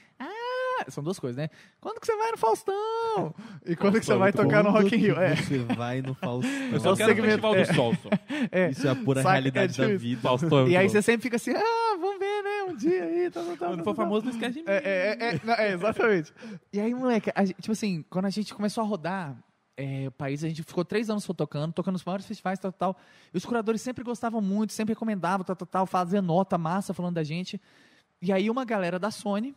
ah, 0.86 0.90
são 0.90 1.02
duas 1.02 1.18
coisas, 1.18 1.36
né? 1.36 1.48
Quando 1.80 2.00
que 2.00 2.06
você 2.06 2.16
vai 2.16 2.30
no 2.30 2.36
Faustão? 2.36 3.34
E 3.64 3.76
quando 3.76 3.98
que 4.00 4.06
você 4.06 4.14
vai 4.14 4.32
tocar 4.32 4.62
no 4.64 4.70
Rock 4.70 4.94
in 4.94 4.98
Rio? 4.98 5.18
É. 5.20 5.36
Você 5.36 5.58
vai 5.58 6.00
no 6.02 6.14
Faustão. 6.14 6.50
Eu 6.72 6.80
só 6.80 6.92
o 6.92 6.96
quero 6.96 7.12
o 7.12 7.14
segmento- 7.14 7.30
Festival 7.52 7.54
é. 7.54 7.64
do 7.64 7.74
Sol, 7.74 7.94
só. 7.96 8.08
É. 8.50 8.70
Isso 8.70 8.86
é 8.86 8.90
a 8.90 8.94
pura 8.96 9.22
Saca? 9.22 9.32
realidade 9.32 9.80
É 9.80 9.86
da 9.88 9.96
vida. 9.96 10.20
Faustão. 10.20 10.68
E 10.68 10.76
aí 10.76 10.88
você 10.88 11.02
sempre 11.02 11.22
fica 11.22 11.36
assim: 11.36 11.52
ah, 11.52 11.96
vamos 12.00 12.18
ver, 12.18 12.42
né? 12.42 12.62
Um 12.68 12.76
dia 12.76 13.04
aí, 13.04 13.30
tal, 13.30 13.44
tal, 13.44 13.56
tal. 13.56 13.68
Quando 13.70 13.84
for 13.84 13.94
famoso, 13.94 14.24
não 14.26 14.32
esquece 14.32 14.54
de 14.54 14.60
mim. 14.60 14.64
É, 14.68 14.76
é, 14.76 15.16
é, 15.20 15.34
é, 15.34 15.40
não, 15.44 15.54
é, 15.54 15.72
exatamente. 15.72 16.32
E 16.72 16.80
aí, 16.80 16.94
moleque, 16.94 17.30
a 17.34 17.44
tipo 17.44 17.72
assim, 17.72 18.04
quando 18.08 18.26
a 18.26 18.30
gente 18.30 18.54
começou 18.54 18.82
a 18.82 18.86
rodar 18.86 19.36
é, 19.76 20.08
o 20.08 20.12
país, 20.12 20.44
a 20.44 20.48
gente 20.48 20.62
ficou 20.62 20.84
três 20.84 21.08
anos 21.10 21.24
só 21.24 21.32
tocando, 21.32 21.72
tocando 21.72 21.94
nos 21.94 22.04
maiores 22.04 22.26
festivais, 22.26 22.58
tal, 22.58 22.72
tal. 22.72 22.96
E 23.32 23.36
os 23.36 23.44
curadores 23.44 23.80
sempre 23.80 24.04
gostavam 24.04 24.40
muito, 24.40 24.72
sempre 24.72 24.92
recomendavam, 24.94 25.44
tal, 25.44 25.56
tal, 25.56 25.66
tal, 25.66 25.86
fazia 25.86 26.20
nota 26.20 26.56
massa 26.58 26.92
falando 26.94 27.14
da 27.14 27.24
gente. 27.24 27.60
E 28.22 28.30
aí, 28.32 28.50
uma 28.50 28.64
galera 28.64 28.98
da 28.98 29.10
Sony, 29.10 29.54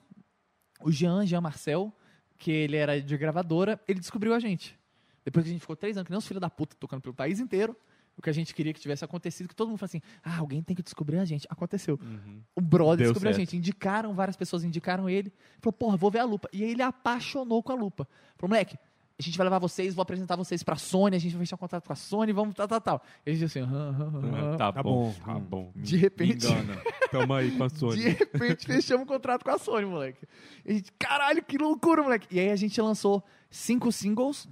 o 0.84 0.92
Jean, 0.92 1.26
Jean 1.26 1.42
Marcel, 1.42 1.92
que 2.38 2.52
ele 2.52 2.76
era 2.76 3.02
de 3.02 3.18
gravadora, 3.18 3.80
ele 3.88 4.00
descobriu 4.00 4.34
a 4.34 4.40
gente. 4.40 4.78
Depois 5.24 5.44
que 5.44 5.50
a 5.50 5.54
gente 5.54 5.62
ficou 5.62 5.76
três 5.76 5.96
anos, 5.96 6.06
que 6.06 6.12
nem 6.12 6.18
os 6.18 6.28
filhos 6.28 6.42
da 6.42 6.50
puta, 6.50 6.76
tocando 6.80 7.02
pelo 7.02 7.14
país 7.14 7.40
inteiro, 7.40 7.76
o 8.18 8.22
que 8.22 8.30
a 8.30 8.34
gente 8.34 8.54
queria 8.54 8.74
que 8.74 8.80
tivesse 8.80 9.04
acontecido, 9.04 9.48
que 9.48 9.56
todo 9.56 9.70
mundo 9.70 9.78
falou 9.78 9.88
assim, 9.90 10.02
ah, 10.24 10.38
alguém 10.38 10.62
tem 10.62 10.76
que 10.76 10.84
descobrir 10.84 11.18
a 11.18 11.26
gente. 11.26 11.48
Aconteceu. 11.50 12.00
Uhum. 12.02 12.42
O 12.56 12.62
brother 12.62 12.98
Deu 12.98 13.08
descobriu 13.08 13.32
a 13.32 13.34
certo. 13.34 13.50
gente. 13.50 13.58
Indicaram, 13.58 14.14
várias 14.14 14.36
pessoas 14.36 14.64
indicaram 14.64 15.10
ele. 15.10 15.34
Falou, 15.60 15.74
porra, 15.74 15.98
vou 15.98 16.12
ver 16.12 16.20
a 16.20 16.26
lupa. 16.26 16.48
E 16.54 16.64
aí 16.64 16.72
ele 16.72 16.84
apaixonou 16.84 17.64
com 17.64 17.72
a 17.72 17.76
lupa. 17.76 18.08
Falou, 18.36 18.50
moleque, 18.50 18.78
a 19.20 19.22
gente 19.22 19.38
vai 19.38 19.46
levar 19.46 19.60
vocês, 19.60 19.94
vou 19.94 20.02
apresentar 20.02 20.36
vocês 20.36 20.64
pra 20.64 20.76
Sony, 20.76 21.16
a 21.16 21.20
gente 21.20 21.34
vai 21.34 21.42
fechar 21.46 21.56
um 21.56 21.60
contrato 21.60 21.86
com 21.86 21.94
a 21.94 21.96
Sony, 21.96 22.32
vamos 22.34 22.56
tal, 22.56 22.68
tal, 22.68 22.82
tal. 22.82 23.02
E 23.26 23.30
a 23.32 23.34
gente 23.34 23.46
assim, 23.46 23.60
aham, 23.62 23.90
aham, 23.90 24.30
aham. 24.34 24.58
Tá, 24.58 24.74
Tá 24.74 24.84
bom, 24.84 25.12
bom. 25.12 25.16
tá 25.26 25.40
bom. 25.40 25.72
De 25.76 25.96
repente, 25.98 26.48
Me 26.48 26.52
engana. 26.54 26.82
Tamo 27.12 27.34
aí 27.34 27.52
com 27.56 27.64
a 27.64 27.70
Sony. 27.70 27.96
de 28.02 28.10
repente 28.10 28.66
fechamos 28.66 29.04
um 29.04 29.08
contrato 29.08 29.44
com 29.44 29.52
a 29.52 29.58
Sony, 29.58 29.86
moleque. 29.86 30.26
E 30.66 30.72
a 30.72 30.74
gente, 30.76 30.92
caralho, 30.94 31.44
que 31.44 31.58
loucura, 31.58 32.02
moleque. 32.02 32.28
E 32.36 32.40
aí 32.40 32.50
a 32.50 32.56
gente 32.56 32.80
lançou 32.82 33.24
cinco 33.52 33.92
singles 33.92 34.48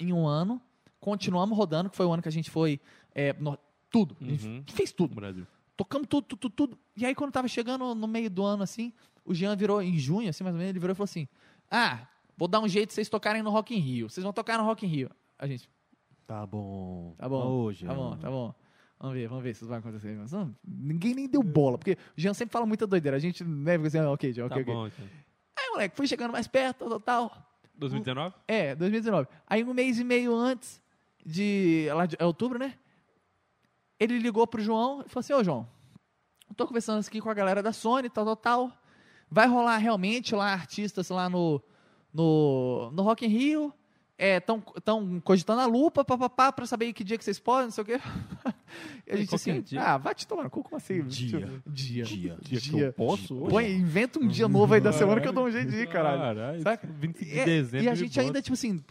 em 0.00 0.12
um 0.12 0.26
ano. 0.26 0.60
Continuamos 0.98 1.56
rodando, 1.56 1.88
que 1.88 1.96
foi 1.96 2.04
o 2.06 2.12
ano 2.12 2.22
que 2.22 2.28
a 2.28 2.32
gente 2.32 2.50
foi. 2.50 2.80
é, 3.14 3.32
no- 3.34 3.56
tudo. 3.88 4.14
A 4.20 4.24
gente 4.24 4.46
Uhum. 4.46 4.64
fez 4.68 4.92
tudo. 4.92 5.10
No 5.14 5.16
Brasil. 5.20 5.46
tocamos 5.76 6.06
tudo, 6.08 6.24
tudo, 6.26 6.38
tudo, 6.40 6.52
tudo. 6.54 6.78
E 6.96 7.06
aí, 7.06 7.14
quando 7.14 7.30
tava 7.32 7.46
chegando 7.48 7.94
no 7.94 8.06
meio 8.06 8.28
do 8.28 8.42
ano, 8.44 8.62
assim, 8.62 8.92
o 9.24 9.32
Jean 9.32 9.56
virou, 9.56 9.80
em 9.80 9.96
junho, 9.96 10.28
assim, 10.28 10.42
mais 10.44 10.54
ou 10.54 10.58
menos, 10.58 10.70
ele 10.70 10.78
virou 10.80 10.92
e 10.92 10.96
falou 10.96 11.04
assim: 11.04 11.26
Ah, 11.70 12.06
vou 12.36 12.46
dar 12.48 12.60
um 12.60 12.68
jeito 12.68 12.88
de 12.88 12.94
vocês 12.94 13.08
tocarem 13.08 13.42
no 13.42 13.50
Rock 13.50 13.74
in 13.74 13.78
Rio. 13.80 14.08
Vocês 14.10 14.22
vão 14.24 14.32
tocar 14.32 14.58
no 14.58 14.64
Rock 14.64 14.84
in 14.86 14.88
Rio. 14.88 15.10
A 15.38 15.46
gente, 15.46 15.68
Tá 16.26 16.44
bom. 16.46 17.14
tá 17.16 17.28
bom, 17.28 17.44
Hoje, 17.46 17.86
tá 17.86 17.94
bom, 17.94 18.16
tá 18.16 18.30
bom. 18.30 18.54
Vamos 18.98 19.14
ver, 19.16 19.28
vamos 19.28 19.44
ver 19.44 19.54
se 19.54 19.60
isso 19.60 19.68
vai 19.68 19.78
acontecer. 19.78 20.16
Mas, 20.16 20.32
não, 20.32 20.54
ninguém 20.66 21.14
nem 21.14 21.28
deu 21.28 21.42
bola, 21.42 21.76
porque 21.78 21.92
o 21.92 22.20
Jean 22.20 22.32
sempre 22.34 22.52
fala 22.52 22.64
muita 22.66 22.86
doideira. 22.86 23.16
A 23.16 23.20
gente, 23.20 23.44
né, 23.44 23.76
fica 23.76 23.88
assim, 23.88 23.98
ah, 23.98 24.10
ok, 24.10 24.32
Jean, 24.32 24.48
Tá 24.48 24.54
ok, 24.56 24.62
ok. 24.62 24.74
bom, 24.74 24.86
então. 24.86 25.04
Aí, 25.58 25.70
moleque, 25.70 25.96
foi 25.96 26.06
chegando 26.06 26.32
mais 26.32 26.46
perto, 26.48 26.78
tal, 26.78 27.00
tal, 27.00 27.00
tal. 27.30 27.46
2019? 27.76 28.34
É, 28.48 28.74
2019. 28.74 29.28
Aí 29.46 29.62
um 29.62 29.74
mês 29.74 29.98
e 30.00 30.04
meio 30.04 30.34
antes 30.34 30.82
de. 31.24 31.86
Lá 31.94 32.06
de 32.06 32.16
é 32.18 32.24
outubro, 32.24 32.58
né? 32.58 32.74
Ele 34.00 34.18
ligou 34.18 34.46
pro 34.46 34.62
João 34.62 35.02
e 35.04 35.08
falou 35.08 35.20
assim: 35.20 35.32
Ô 35.34 35.44
João, 35.44 35.68
eu 36.48 36.54
tô 36.54 36.66
conversando 36.66 37.04
aqui 37.06 37.20
com 37.20 37.28
a 37.30 37.34
galera 37.34 37.62
da 37.62 37.72
Sony, 37.72 38.08
tal, 38.08 38.24
tal, 38.24 38.36
tal. 38.36 38.72
Vai 39.30 39.46
rolar 39.46 39.76
realmente 39.76 40.34
lá 40.34 40.52
artistas 40.52 41.08
lá 41.10 41.28
no, 41.28 41.62
no, 42.16 42.90
no 42.92 43.02
Rock 43.02 43.24
in 43.26 43.28
Rio. 43.28 43.72
Estão 44.18 44.62
tão 44.82 45.20
cogitando 45.20 45.60
a 45.60 45.66
lupa, 45.66 46.02
papapá, 46.02 46.50
pra 46.50 46.64
saber 46.64 46.90
que 46.94 47.04
dia 47.04 47.18
que 47.18 47.24
vocês 47.24 47.38
podem, 47.38 47.64
não 47.66 47.70
sei 47.70 47.82
o 47.82 47.84
quê. 47.84 48.00
E 49.06 49.12
a 49.12 49.16
gente 49.16 49.28
Qualquer 49.28 49.50
assim, 49.52 49.60
dia. 49.60 49.80
ah, 49.82 49.96
vai 49.98 50.14
te 50.14 50.26
tomar 50.26 50.42
no 50.42 50.50
cu, 50.50 50.62
como 50.62 50.76
assim? 50.76 51.00
Dia. 51.04 51.48
Dia. 51.66 52.02
Dia. 52.04 52.36
Dia 52.42 52.60
que 52.60 52.78
eu 52.80 52.92
posso? 52.92 53.36
Põe, 53.48 53.70
inventa 53.72 54.18
um 54.18 54.26
dia 54.26 54.48
novo 54.48 54.74
aí 54.74 54.80
da 54.80 54.92
semana 54.92 55.20
que 55.20 55.28
eu 55.28 55.32
dou 55.32 55.44
um 55.46 55.50
jeito 55.50 55.70
de 55.70 55.82
ir, 55.82 55.86
caralho. 55.88 56.18
Caralho, 56.34 56.62
Saca? 56.62 56.88
25 56.98 57.30
de 57.30 57.38
É, 57.38 57.44
dezembro. 57.44 57.86
e 57.86 57.88
a 57.88 57.94
gente 57.94 58.18
ainda, 58.18 58.42
tipo 58.42 58.54
assim, 58.54 58.82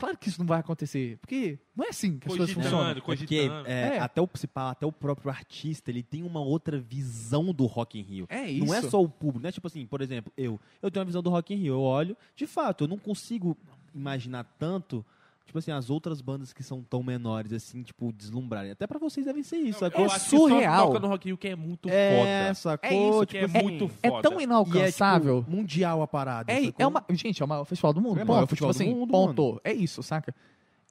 claro 0.00 0.16
que 0.16 0.28
isso 0.28 0.38
não 0.40 0.46
vai 0.46 0.58
acontecer. 0.60 1.18
Porque 1.18 1.58
não 1.76 1.84
é 1.84 1.90
assim 1.90 2.18
que 2.18 2.26
as 2.26 2.34
coisas 2.36 2.54
Cogitando, 2.54 2.64
funcionam. 2.64 2.90
É 2.90 2.94
porque 2.94 3.06
cogitando. 3.06 3.68
é, 3.68 3.96
É. 3.96 3.98
Até, 3.98 4.20
o, 4.20 4.26
pá, 4.26 4.70
até 4.70 4.86
o 4.86 4.92
próprio 4.92 5.30
artista, 5.30 5.90
ele 5.90 6.02
tem 6.02 6.22
uma 6.22 6.40
outra 6.40 6.78
visão 6.78 7.52
do 7.52 7.66
Rock 7.66 7.98
in 7.98 8.02
Rio. 8.02 8.26
É 8.30 8.50
isso. 8.50 8.64
Não 8.64 8.74
é 8.74 8.80
só 8.82 9.02
o 9.02 9.08
público, 9.08 9.40
não 9.42 9.48
é 9.48 9.52
tipo 9.52 9.66
assim, 9.66 9.84
por 9.86 10.00
exemplo, 10.00 10.32
eu, 10.36 10.58
eu 10.80 10.90
tenho 10.90 11.02
uma 11.02 11.06
visão 11.06 11.22
do 11.22 11.28
Rock 11.28 11.52
in 11.52 11.58
Rio, 11.58 11.74
eu 11.74 11.80
olho, 11.80 12.16
de 12.34 12.46
fato, 12.46 12.84
eu 12.84 12.88
não 12.88 12.98
consigo 12.98 13.56
imaginar 13.94 14.44
tanto, 14.58 15.04
tipo 15.50 15.58
assim, 15.58 15.72
as 15.72 15.90
outras 15.90 16.20
bandas 16.20 16.52
que 16.52 16.62
são 16.62 16.80
tão 16.80 17.02
menores, 17.02 17.52
assim, 17.52 17.82
tipo, 17.82 18.12
deslumbrarem. 18.12 18.70
Até 18.70 18.86
pra 18.86 19.00
vocês 19.00 19.26
devem 19.26 19.42
ser 19.42 19.56
isso, 19.56 19.80
sacou? 19.80 20.08
só 20.08 20.16
surreal. 20.18 20.86
toca 20.86 21.00
no 21.00 21.08
Rock 21.08 21.26
Rio 21.26 21.36
que 21.36 21.48
é 21.48 21.56
muito 21.56 21.88
É, 21.90 22.44
foda. 22.44 22.54
sacou? 22.54 22.88
É 22.90 22.94
isso, 22.94 23.20
que 23.20 23.26
tipo, 23.26 23.38
é 23.38 23.58
assim, 23.58 23.62
muito 23.68 23.90
É 24.00 24.08
foda. 24.10 24.22
tão 24.22 24.32
e 24.32 24.34
é, 24.34 24.38
tipo, 24.38 24.42
inalcançável. 24.42 25.44
mundial 25.48 26.02
a 26.02 26.06
parada. 26.06 26.52
É, 26.52 26.56
sacou? 26.66 26.74
é 26.78 26.86
uma. 26.86 27.04
Gente, 27.10 27.42
é 27.42 27.44
o 27.44 27.48
maior 27.48 27.64
festival 27.64 27.92
do 27.92 28.00
mundo. 28.00 28.20
É 28.20 28.22
o 28.22 28.26
maior 28.28 28.40
ponto. 28.42 28.50
festival 28.50 28.72
tipo 28.72 28.78
do 28.84 28.88
assim, 28.90 28.94
mundo, 29.00 29.10
ponto. 29.10 29.60
É 29.64 29.72
isso, 29.72 30.02
saca? 30.04 30.32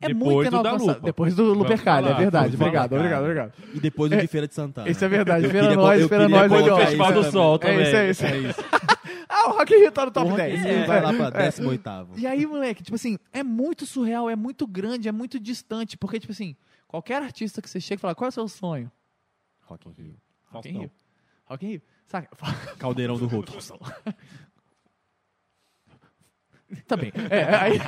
É 0.02 0.08
Depois 0.10 0.34
muito 0.34 0.44
do 0.46 0.52
da 0.52 0.60
inalcançável. 0.60 0.88
Lupa. 0.96 1.06
Depois 1.06 1.36
do 1.36 1.54
Lupercalho, 1.54 2.08
é 2.10 2.14
verdade. 2.14 2.56
vamos 2.56 2.74
falar, 2.74 2.86
Obrigado, 2.86 2.94
obrigado, 2.96 3.22
obrigado. 3.24 3.54
E 3.74 3.80
depois 3.80 4.12
o 4.12 4.16
É, 4.16 4.22
de 4.22 4.28
Feira 4.28 4.48
de 4.48 4.56
Santana. 4.56 4.90
Isso 4.90 5.04
é 5.06 5.08
verdade. 5.08 5.46
Queria- 5.48 5.76
nós, 5.76 6.06
queria 6.08 6.28
nós, 6.30 6.52
melhor. 6.52 6.68
isso 6.68 6.86
Festival 6.86 7.08
do 7.12 7.16
também. 7.20 7.32
Sol 7.32 7.56
É 7.56 7.58
também. 7.60 7.82
isso, 7.82 7.96
é 7.96 8.10
isso. 8.10 8.26
É 8.26 8.38
isso. 8.38 8.60
Ah, 9.32 9.50
o 9.50 9.58
Rock 9.60 9.74
in 9.76 9.78
Rio 9.78 9.92
tá 9.92 10.06
no 10.06 10.12
top 10.12 10.26
O 10.28 10.30
Rock 10.32 10.42
in 10.42 10.46
10. 10.54 10.60
Rio 10.62 10.70
É. 10.72 10.86
vai 10.88 11.02
lá 11.02 11.14
pra 11.14 11.30
18º. 11.52 12.18
E 12.18 12.26
aí, 12.26 12.46
moleque, 12.48 12.82
tipo 12.82 12.96
assim, 12.96 13.18
é 13.32 13.44
muito 13.44 13.86
surreal, 13.86 14.28
é 14.28 14.36
muito 14.36 14.66
grande, 14.66 15.08
é 15.08 15.12
muito 15.12 15.40
distante. 15.40 15.96
Porque, 15.98 16.20
tipo 16.20 16.32
assim, 16.34 16.56
qualquer 16.88 17.22
artista 17.22 17.62
que 17.62 17.70
você 17.70 17.80
chega 17.80 18.00
e 18.00 18.02
fala, 18.02 18.16
qual 18.16 18.26
é 18.26 18.30
o 18.30 18.32
seu 18.32 18.48
sonho? 18.48 18.92
Rock 19.62 19.88
in 19.88 19.92
Rio. 19.92 20.16
Rock 20.48 20.70
in. 20.70 20.80
Rio. 20.80 20.92
Rock 21.46 21.66
in 21.66 21.70
Rio. 21.70 21.82
Saca? 22.08 22.28
Caldeirão 22.80 23.18
do 23.20 23.28
Hulk. 23.28 23.52
Também. 26.88 27.12
É, 27.32 27.56
aí, 27.56 27.80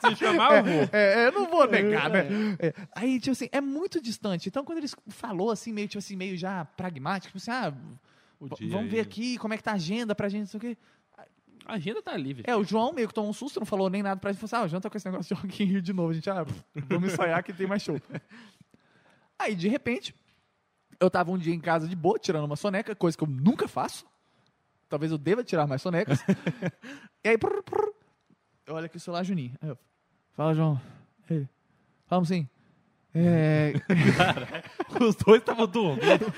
Se 0.00 0.16
chamar, 0.16 0.58
eu 0.58 0.64
vou. 0.64 0.88
é, 0.92 1.24
é, 1.24 1.26
eu 1.26 1.32
não 1.32 1.46
vou 1.48 1.66
negar, 1.68 2.08
né? 2.08 2.24
É, 2.60 2.72
aí, 2.94 3.18
tipo 3.18 3.32
assim, 3.32 3.48
é 3.50 3.60
muito 3.60 4.00
distante. 4.00 4.48
Então, 4.48 4.64
quando 4.64 4.78
ele 4.78 4.88
falou 5.08 5.50
assim, 5.50 5.72
meio, 5.72 5.88
tipo 5.88 5.98
assim, 5.98 6.14
meio 6.16 6.36
já 6.36 6.64
pragmático, 6.64 7.36
tipo 7.36 7.38
assim, 7.38 7.50
ah, 7.50 7.72
O 8.42 8.48
dia 8.56 8.68
vamos 8.70 8.90
ver 8.90 8.98
aí. 8.98 9.02
aqui 9.02 9.38
como 9.38 9.54
é 9.54 9.56
que 9.56 9.62
tá 9.62 9.70
a 9.70 9.74
agenda 9.74 10.14
pra 10.14 10.28
gente, 10.28 10.40
não 10.40 10.46
sei 10.46 10.58
o 10.58 10.60
quê. 10.60 10.78
A 11.64 11.74
agenda 11.74 12.02
tá 12.02 12.16
livre. 12.16 12.42
É, 12.44 12.56
o 12.56 12.64
João 12.64 12.92
meio 12.92 13.06
que 13.06 13.14
tomou 13.14 13.30
um 13.30 13.32
susto, 13.32 13.60
não 13.60 13.66
falou 13.66 13.88
nem 13.88 14.02
nada 14.02 14.20
pra 14.20 14.32
gente. 14.32 14.40
Falou 14.40 14.48
assim, 14.48 14.64
ah, 14.64 14.66
o 14.66 14.68
João 14.68 14.80
tá 14.80 14.90
com 14.90 14.96
esse 14.96 15.08
negócio 15.08 15.34
de 15.34 15.40
Rock 15.40 15.62
in 15.62 15.66
Rio 15.66 15.82
de 15.82 15.92
novo. 15.92 16.10
A 16.10 16.12
gente, 16.12 16.28
ah, 16.28 16.44
vamos 16.88 17.12
ensaiar 17.12 17.44
que 17.44 17.52
tem 17.52 17.68
mais 17.68 17.82
show. 17.82 18.00
Aí, 19.38 19.54
de 19.54 19.68
repente, 19.68 20.12
eu 20.98 21.08
tava 21.08 21.30
um 21.30 21.38
dia 21.38 21.54
em 21.54 21.60
casa 21.60 21.86
de 21.86 21.94
boa, 21.94 22.18
tirando 22.18 22.44
uma 22.44 22.56
soneca, 22.56 22.96
coisa 22.96 23.16
que 23.16 23.22
eu 23.22 23.28
nunca 23.28 23.68
faço. 23.68 24.04
Talvez 24.88 25.12
eu 25.12 25.18
deva 25.18 25.44
tirar 25.44 25.68
mais 25.68 25.80
sonecas. 25.80 26.18
e 27.24 27.28
aí, 27.28 27.38
eu 28.66 28.74
olho 28.74 28.86
aqui 28.86 28.96
o 28.96 29.00
celular, 29.00 29.22
Juninho. 29.22 29.52
Aí 29.62 29.68
eu, 29.68 29.78
Fala, 30.32 30.54
João. 30.54 30.80
Ele, 31.30 31.48
Falamos 32.06 32.28
sim. 32.28 32.48
É, 33.14 33.74
Os 35.00 35.14
dois 35.16 35.40
estavam 35.40 35.66
dormindo. 35.66 36.02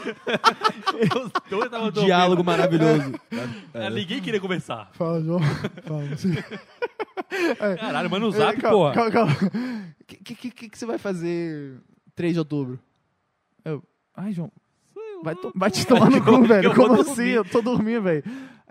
Os 1.24 1.30
dois 1.50 1.64
estavam 1.66 1.90
dormindo. 1.90 2.04
Diálogo 2.06 2.44
maravilhoso. 2.44 3.14
Ah, 3.74 3.90
Ninguém 3.90 4.20
queria 4.20 4.40
conversar. 4.40 4.90
Fala, 4.92 5.20
João. 5.22 5.40
Falamos 5.84 6.20
sim. 6.20 6.34
Caralho, 7.80 8.10
manda 8.10 8.30
zap, 8.30 8.56
É, 8.56 8.60
calma, 8.60 8.76
porra. 8.92 8.94
calma, 8.94 9.10
calma. 9.10 9.32
O 10.00 10.04
que, 10.06 10.34
que, 10.34 10.50
que, 10.50 10.68
que 10.70 10.78
você 10.78 10.86
vai 10.86 10.98
fazer 10.98 11.80
3 12.14 12.32
de 12.34 12.38
outubro? 12.38 12.78
Eu, 13.64 13.82
ai, 14.16 14.32
João, 14.32 14.50
vai, 15.22 15.34
to- 15.34 15.52
vai 15.54 15.70
te 15.70 15.84
tomar 15.86 16.10
no 16.10 16.22
cu, 16.24 16.42
velho. 16.44 16.74
Como 16.74 16.96
dormir. 16.96 17.10
assim? 17.10 17.28
Eu 17.28 17.44
tô 17.44 17.60
dormindo, 17.62 18.02
velho. 18.02 18.22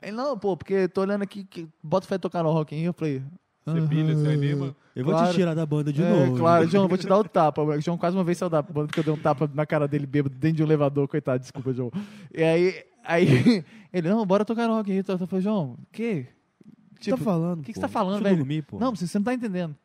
Ele, 0.01 0.11
não, 0.13 0.37
pô, 0.37 0.55
porque 0.55 0.87
tô 0.87 1.01
olhando 1.01 1.23
aqui, 1.23 1.43
que 1.43 1.67
bota 1.81 2.07
fé 2.07 2.17
tocar 2.17 2.43
no 2.43 2.51
Rock 2.51 2.75
in 2.75 2.79
Rio. 2.79 2.89
Eu 2.89 2.93
falei... 2.93 3.21
Você 3.65 3.81
pilha, 3.87 4.15
você 4.15 4.27
anima. 4.29 4.75
Eu 4.95 5.05
vou 5.05 5.13
Claro. 5.13 5.29
te 5.29 5.35
tirar 5.35 5.53
da 5.55 5.65
banda 5.65 5.91
de 5.91 6.03
é, 6.03 6.09
novo. 6.09 6.37
claro, 6.37 6.67
João, 6.67 6.83
eu 6.83 6.89
vou 6.89 6.97
te 6.97 7.07
dar 7.07 7.17
o 7.17 7.23
tapa. 7.23 7.63
moleque. 7.63 7.83
João 7.83 7.97
quase 7.97 8.15
uma 8.15 8.23
vez 8.23 8.37
saiu 8.37 8.49
da 8.49 8.61
banda 8.61 8.87
porque 8.87 8.99
eu 8.99 9.03
dei 9.03 9.13
um 9.13 9.17
tapa 9.17 9.49
na 9.53 9.65
cara 9.65 9.87
dele 9.87 10.05
bêbado 10.05 10.35
dentro 10.35 10.57
de 10.57 10.63
um 10.63 10.65
elevador, 10.65 11.07
coitado, 11.07 11.39
desculpa, 11.39 11.73
João. 11.73 11.91
E 12.33 12.43
aí, 12.43 12.83
aí 13.03 13.25
ele, 13.93 14.09
não, 14.09 14.25
bora 14.25 14.43
tocar 14.45 14.67
no 14.67 14.75
Rock 14.75 14.91
Rio. 14.91 15.03
Eu 15.07 15.27
falei, 15.27 15.41
João, 15.43 15.71
o 15.81 15.87
quê? 15.91 16.27
O 16.91 16.99
que 16.99 17.05
você 17.05 17.11
tá 17.11 17.17
falando? 17.17 17.59
o 17.59 17.63
que 17.63 17.73
que 17.73 17.79
você 17.79 17.81
tá 17.81 17.87
falando, 17.87 18.21
velho? 18.23 18.37
dormir, 18.37 18.61
pô. 18.63 18.79
Não, 18.79 18.95
você 18.95 19.17
não 19.17 19.23
tá 19.23 19.33
entendendo. 19.33 19.75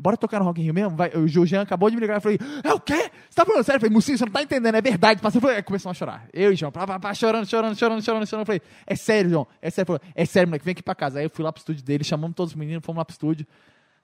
Bora 0.00 0.16
tocar 0.16 0.38
no 0.38 0.44
Rock 0.44 0.60
in 0.60 0.64
Rio 0.64 0.74
mesmo? 0.74 0.96
Vai, 0.96 1.10
o 1.16 1.26
Jean 1.26 1.62
acabou 1.62 1.90
de 1.90 1.96
me 1.96 2.00
ligar 2.00 2.18
eu 2.18 2.20
falei, 2.20 2.38
é 2.62 2.72
o 2.72 2.78
quê? 2.78 3.10
Você 3.28 3.34
tá 3.34 3.44
falando 3.44 3.64
sério? 3.64 3.78
Eu 3.78 3.80
falei, 3.80 3.92
Mucinho, 3.94 4.16
você 4.16 4.24
não 4.24 4.32
tá 4.32 4.42
entendendo, 4.42 4.76
é 4.76 4.80
verdade. 4.80 5.20
Passei, 5.20 5.40
falei, 5.40 5.56
é, 5.56 5.62
começamos 5.62 5.96
a 5.96 5.98
chorar. 5.98 6.28
Eu 6.32 6.52
e 6.52 6.54
o 6.54 6.56
João, 6.56 6.70
pá, 6.70 6.86
pá, 6.86 7.00
pá, 7.00 7.12
chorando, 7.14 7.46
chorando, 7.48 7.76
chorando, 7.76 8.00
chorando, 8.00 8.24
chorando. 8.26 8.42
Eu 8.42 8.46
falei, 8.46 8.62
é 8.86 8.94
sério, 8.94 9.28
João, 9.30 9.46
é 9.60 9.70
sério. 9.70 9.86
Falou, 9.86 10.00
é 10.14 10.24
sério, 10.24 10.48
moleque, 10.48 10.64
vem 10.64 10.72
aqui 10.72 10.82
pra 10.84 10.94
casa. 10.94 11.18
Aí 11.18 11.24
eu 11.26 11.30
fui 11.30 11.44
lá 11.44 11.52
pro 11.52 11.58
estúdio 11.58 11.82
dele, 11.84 12.04
chamamos 12.04 12.36
todos 12.36 12.52
os 12.52 12.56
meninos, 12.56 12.84
fomos 12.84 12.98
lá 12.98 13.04
pro 13.04 13.12
estúdio. 13.12 13.44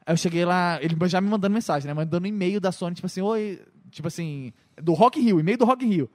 Aí 0.04 0.12
eu 0.12 0.16
cheguei 0.16 0.44
lá, 0.44 0.78
ele 0.82 0.96
já 1.08 1.20
me 1.20 1.28
mandando 1.30 1.54
mensagem, 1.54 1.86
né? 1.86 1.94
Mandando 1.94 2.24
um 2.24 2.28
e-mail 2.28 2.60
da 2.60 2.72
Sony, 2.72 2.96
tipo 2.96 3.06
assim, 3.06 3.20
oi, 3.22 3.62
tipo 3.90 4.08
assim, 4.08 4.52
do 4.82 4.94
Rock 4.94 5.20
in 5.20 5.22
Rio, 5.22 5.38
e-mail 5.38 5.56
do 5.58 5.64
Rock 5.64 5.86
in 5.86 5.90
Rio. 5.90 6.10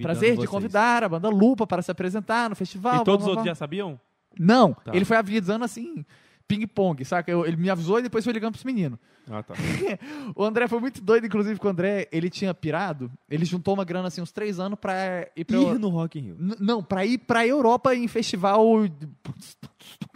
Prazer 0.00 0.30
de 0.30 0.36
vocês. 0.36 0.48
convidar 0.50 1.02
a 1.04 1.08
banda 1.08 1.28
Lupa 1.28 1.66
para 1.66 1.82
se 1.82 1.90
apresentar 1.90 2.48
no 2.48 2.56
festival. 2.56 3.02
E 3.02 3.04
todos 3.04 3.26
os 3.26 3.26
blá, 3.26 3.26
blá, 3.26 3.30
outros 3.30 3.44
blá. 3.44 3.50
já 3.50 3.54
sabiam? 3.56 4.00
Não, 4.38 4.74
Tá. 4.74 4.94
ele 4.94 5.04
foi 5.04 5.16
avisando 5.16 5.64
assim, 5.64 6.04
ping-pong, 6.48 7.04
saca? 7.04 7.30
Eu- 7.30 7.44
ele 7.46 7.56
me 7.56 7.68
avisou 7.70 7.98
e 7.98 8.02
depois 8.02 8.22
foi 8.24 8.32
ligando 8.32 8.52
pros 8.52 8.64
meninos. 8.64 8.98
Ah, 9.30 9.42
tá. 9.42 9.54
O 10.36 10.44
André 10.44 10.68
foi 10.68 10.78
muito 10.80 11.00
doido, 11.02 11.26
inclusive, 11.26 11.58
que 11.58 11.66
o 11.66 11.70
André, 11.70 12.08
ele 12.12 12.30
tinha 12.30 12.54
pirado, 12.54 13.10
ele 13.28 13.44
juntou 13.44 13.74
uma 13.74 13.84
grana, 13.84 14.08
assim, 14.08 14.20
uns 14.20 14.30
três 14.32 14.60
anos 14.60 14.78
pra 14.78 15.26
ir 15.36 15.44
pra... 15.44 15.56
Ir 15.58 15.78
no 15.78 15.88
Rock 15.88 16.18
in 16.18 16.22
Rio. 16.22 16.36
N- 16.38 16.56
Não, 16.60 16.82
pra 16.82 17.04
ir 17.04 17.18
pra 17.18 17.46
Europa 17.46 17.94
em 17.94 18.06
festival... 18.06 18.64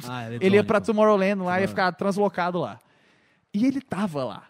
Ah, 0.09 0.31
Ele 0.40 0.57
ia 0.57 0.65
pra 0.65 0.81
Tomorrowland 0.81 1.43
lá 1.43 1.59
e 1.59 1.62
ia 1.62 1.65
Ah. 1.65 1.69
ficar 1.69 1.93
translocado 1.93 2.59
lá. 2.61 2.78
E 3.52 3.66
ele 3.66 3.81
tava 3.81 4.24
lá. 4.24 4.47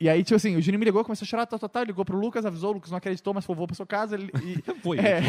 E 0.00 0.08
aí, 0.10 0.22
tipo 0.22 0.36
assim, 0.36 0.56
o 0.56 0.60
Juninho 0.62 0.78
me 0.78 0.84
ligou, 0.84 1.02
começou 1.04 1.24
a 1.24 1.28
chorar, 1.28 1.46
tal, 1.46 1.58
tal, 1.58 1.68
tal, 1.70 1.84
ligou 1.84 2.04
pro 2.04 2.18
Lucas, 2.18 2.44
avisou, 2.44 2.70
o 2.70 2.74
Lucas 2.74 2.90
não 2.90 2.98
acreditou, 2.98 3.32
mas 3.32 3.44
falou, 3.46 3.56
vou 3.58 3.66
pra 3.66 3.74
sua 3.76 3.86
casa. 3.86 4.14
ele- 4.14 4.30
e, 4.42 4.62
Foi, 4.82 4.98
É. 4.98 5.20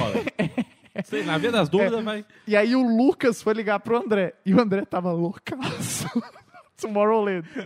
Sei, 1.06 1.24
na 1.24 1.38
via 1.38 1.52
das 1.52 1.70
dúvidas, 1.70 2.04
vai. 2.04 2.26
e 2.48 2.56
aí 2.56 2.76
o 2.76 2.82
Lucas 2.82 3.42
foi 3.42 3.54
ligar 3.54 3.80
pro 3.80 3.98
André, 3.98 4.34
e 4.46 4.54
o 4.54 4.62
André 4.62 4.86
tava 4.86 5.12
loucaço. 5.12 6.08
Tomorrowland. 6.80 7.48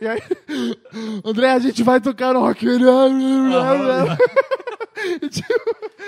E 0.00 0.06
aí, 0.06 0.20
André, 1.24 1.50
a 1.50 1.58
gente 1.58 1.82
vai 1.82 2.00
tocar 2.00 2.34
no 2.34 2.40
Rock 2.40 2.66
tipo, 5.30 5.54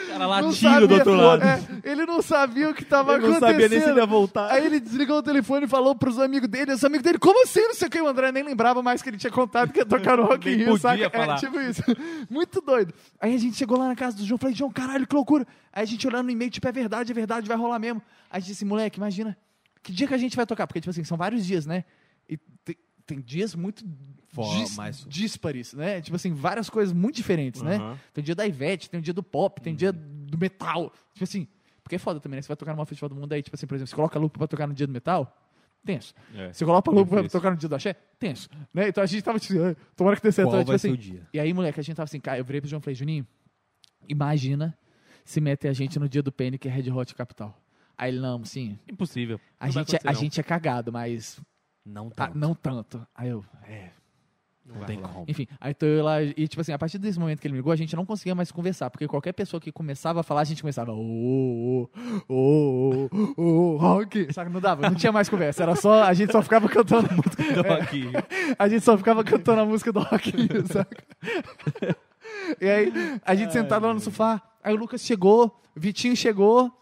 cara 0.09 0.41
não 0.43 0.53
sabia- 0.53 0.87
do 0.87 0.95
outro 0.95 1.15
lado. 1.15 1.43
é, 1.43 1.61
ele 1.85 2.07
não 2.07 2.23
sabia 2.23 2.71
o 2.71 2.75
que 2.75 2.85
tava 2.85 3.13
não 3.19 3.31
acontecendo. 3.31 3.51
sabia 3.51 3.69
nem 3.69 3.81
se 3.81 3.89
ele 3.91 3.99
ia 4.01 4.07
voltar. 4.07 4.51
Aí 4.53 4.65
ele 4.67 4.79
desligou 4.81 5.19
o 5.19 5.23
telefone 5.23 5.67
e 5.67 5.69
falou 5.69 5.95
pros 5.95 6.19
amigos 6.19 6.49
dele, 6.49 6.73
os 6.73 6.85
amigos 6.85 7.03
dele, 7.05 7.19
como 7.19 7.43
assim? 7.43 7.61
Não 7.63 7.75
sei 7.75 7.89
o 7.89 7.91
que. 7.91 8.01
O 8.01 8.07
André 8.09 8.31
nem 8.33 8.43
lembrava 8.43 8.83
mais 8.83 9.03
que 9.03 9.09
ele 9.09 9.19
tinha 9.19 9.31
contado 9.33 9.73
que 9.73 9.81
ia 9.81 9.87
tocar 9.87 10.17
no 10.17 10.25
Rock 10.27 10.49
in 10.49 10.57
Rio, 10.57 10.79
saca? 10.79 11.11
falar. 11.11 11.35
É, 11.35 11.39
tipo 11.39 11.61
isso. 11.61 11.83
Muito 12.31 12.61
doido. 12.61 12.95
Aí 13.21 13.35
a 13.35 13.39
gente 13.39 13.57
chegou 13.57 13.79
lá 13.79 13.89
na 13.89 13.97
casa 13.97 14.17
do 14.17 14.25
João, 14.25 14.39
falei, 14.39 14.55
João, 14.55 14.71
caralho, 14.71 15.07
que 15.07 15.15
loucura. 15.15 15.47
Aí 15.73 15.83
a 15.83 15.87
gente 15.87 16.07
olhando 16.07 16.27
no 16.27 16.31
e-mail, 16.31 16.51
tipo, 16.51 16.67
é 16.69 16.73
verdade, 16.73 17.11
é 17.11 17.15
verdade, 17.15 17.49
vai 17.49 17.57
rolar 17.57 17.79
mesmo. 17.79 18.01
Aí 18.31 18.37
a 18.37 18.41
gente 18.41 18.49
disse, 18.49 18.65
moleque, 18.65 18.99
imagina, 18.99 19.37
que 19.83 19.93
dia 19.93 20.07
que 20.07 20.15
a 20.15 20.19
gente 20.19 20.37
vai 20.37 20.47
tocar? 20.47 20.67
Porque, 20.67 20.81
tipo 20.81 20.91
assim, 20.91 21.05
são 21.05 21.17
vários 21.17 21.45
dias, 21.47 21.67
né? 21.67 21.85
E 22.29 22.37
tem, 22.65 22.77
tem 23.07 23.21
dias 23.21 23.55
muito 23.55 23.85
Fo- 24.37 24.57
dis- 24.57 24.77
mais- 24.77 25.05
díspares, 25.09 25.73
né? 25.75 26.01
Tipo 26.01 26.17
assim, 26.17 26.33
várias 26.33 26.71
coisas 26.71 26.93
muito 26.95 27.17
diferentes, 27.17 27.63
né? 27.63 27.77
Aham. 27.77 27.99
Tem 28.15 28.23
o 28.23 28.25
dia 28.25 28.35
da 28.35 28.47
Ivete, 28.47 28.89
tem 28.91 29.01
o 29.01 29.03
dia 29.03 29.15
do 29.15 29.23
pop, 29.23 29.61
tem 29.61 29.73
o 29.73 29.77
dia 29.77 29.93
do 29.93 30.39
metal. 30.39 30.93
Tipo 31.13 31.25
assim, 31.25 31.49
porque 31.83 31.97
é 31.97 31.99
foda 31.99 32.21
também, 32.21 32.37
né? 32.37 32.43
Você 32.43 32.49
vai 32.49 32.57
tocar 32.57 32.75
numa 32.75 32.87
festival 32.87 33.09
do 33.09 33.15
mundo 33.17 33.33
aí, 33.33 33.43
tipo 33.43 33.57
assim, 33.57 33.67
por 33.67 33.75
exemplo, 33.75 33.89
você 33.89 33.97
coloca 33.97 34.19
a 34.19 34.21
lupa 34.21 34.39
pra 34.39 34.47
tocar 34.47 34.67
no 34.67 34.75
dia 34.75 34.87
do 34.87 34.93
metal, 34.93 35.37
tenso. 35.85 36.15
É. 36.35 36.53
Você 36.53 36.65
coloca 36.65 36.91
a 36.91 36.95
lupa 36.95 37.21
pra 37.23 37.29
tocar 37.29 37.51
no 37.51 37.57
dia 37.57 37.69
do 37.69 37.75
axé, 37.75 37.95
tenso. 38.19 38.49
Né? 38.75 38.89
Então 38.89 39.03
a 39.03 39.07
gente 39.07 39.23
tava 39.23 39.39
tipo, 39.39 39.55
assim, 39.55 39.65
"Ai, 39.69 39.77
tomara 39.97 40.17
que 40.17 40.23
dê 40.23 40.33
certo. 40.33 40.49
Qual 40.51 40.59
tipo 40.61 40.67
vai 40.69 40.77
assim, 40.77 40.89
ser 40.89 40.95
o 40.95 40.97
dia? 40.99 41.29
E 41.33 41.41
aí, 41.41 41.53
moleque, 41.55 41.81
a 41.81 41.83
gente 41.83 41.97
tava 41.97 42.05
assim, 42.05 42.21
cara, 42.21 42.39
eu 42.39 42.45
virei 42.45 42.61
pro 42.61 42.69
João 42.69 42.81
e 42.81 42.83
falei, 42.83 42.95
Juninho, 42.95 43.27
imagina 44.09 44.77
se 45.25 45.41
meter 45.41 45.69
a 45.69 45.73
gente 45.73 45.99
no 45.99 46.09
dia 46.09 46.23
do 46.23 46.31
Panic 46.33 46.67
e 46.67 46.71
Red 46.71 46.91
Hot 46.91 47.15
Capital. 47.15 47.57
Aí 47.99 48.11
ele, 48.13 48.21
não, 48.21 48.45
sim, 48.45 48.79
Impossível. 48.91 49.41
a, 49.59 49.67
Não 49.67 49.73
gente, 49.73 49.97
é- 49.97 50.01
a 50.05 50.13
gente 50.13 50.39
é 50.41 50.43
cagado, 50.43 50.93
mas 50.93 51.41
Não 51.85 52.09
ah, 52.09 52.29
tá. 52.29 52.33
não 52.35 52.55
tanto. 52.55 53.07
Aí 53.15 53.29
eu, 53.31 53.45
é, 53.65 53.91
Não 54.69 54.85
tem 54.85 55.01
como. 55.01 55.25
enfim, 55.29 55.47
aí 55.61 55.73
tô 55.73 55.87
eu 55.87 56.05
lá, 56.05 56.23
e 56.23 56.49
tipo 56.49 56.61
assim, 56.61 56.73
a 56.73 56.79
partir 56.79 56.99
desse 56.99 57.19
momento 57.19 57.41
que 57.41 57.47
ele 57.47 57.53
me 57.53 57.59
ligou, 57.59 57.73
a 57.73 57.77
gente 57.77 57.95
não 57.95 58.05
conseguia 58.05 58.35
mais 58.35 58.51
conversar, 58.51 58.91
porque 58.91 59.07
qualquer 59.07 59.33
pessoa 59.33 59.61
que 59.61 59.71
começava 59.71 60.21
a 60.21 60.23
falar, 60.23 60.41
a 60.41 60.45
gente 60.45 60.63
começava, 60.63 60.93
ô, 60.93 61.89
ô, 62.29 63.09
ô, 63.09 63.09
ô, 63.37 63.77
rock, 63.77 64.33
sabe, 64.33 64.51
não 64.51 64.61
dava, 64.61 64.89
não 64.89 64.97
tinha 64.97 65.13
mais 65.13 65.29
conversa, 65.29 65.63
era 65.63 65.77
só, 65.77 66.03
a 66.03 66.13
gente 66.13 66.33
só 66.33 66.43
ficava 66.43 66.69
cantando, 66.69 67.09
Do 67.09 67.63
Rock 67.69 67.97
in 67.97 68.01
Rio. 68.01 68.13
a 68.59 68.69
gente 68.69 68.85
só 68.85 68.99
ficava 68.99 69.23
cantando 69.23 69.61
a 69.61 69.65
música 69.65 69.93
do 69.93 70.01
rock, 70.01 70.33
saca? 70.73 71.05
E 72.61 72.69
aí, 72.69 72.93
a 73.25 73.35
gente 73.35 73.53
sentado 73.53 73.87
lá 73.87 73.95
no 73.95 74.01
sofá, 74.01 74.43
aí 74.63 74.75
o 74.75 74.77
Lucas 74.77 75.01
chegou, 75.03 75.59
o 75.77 75.81
Vitinho 75.81 76.17
chegou, 76.17 76.73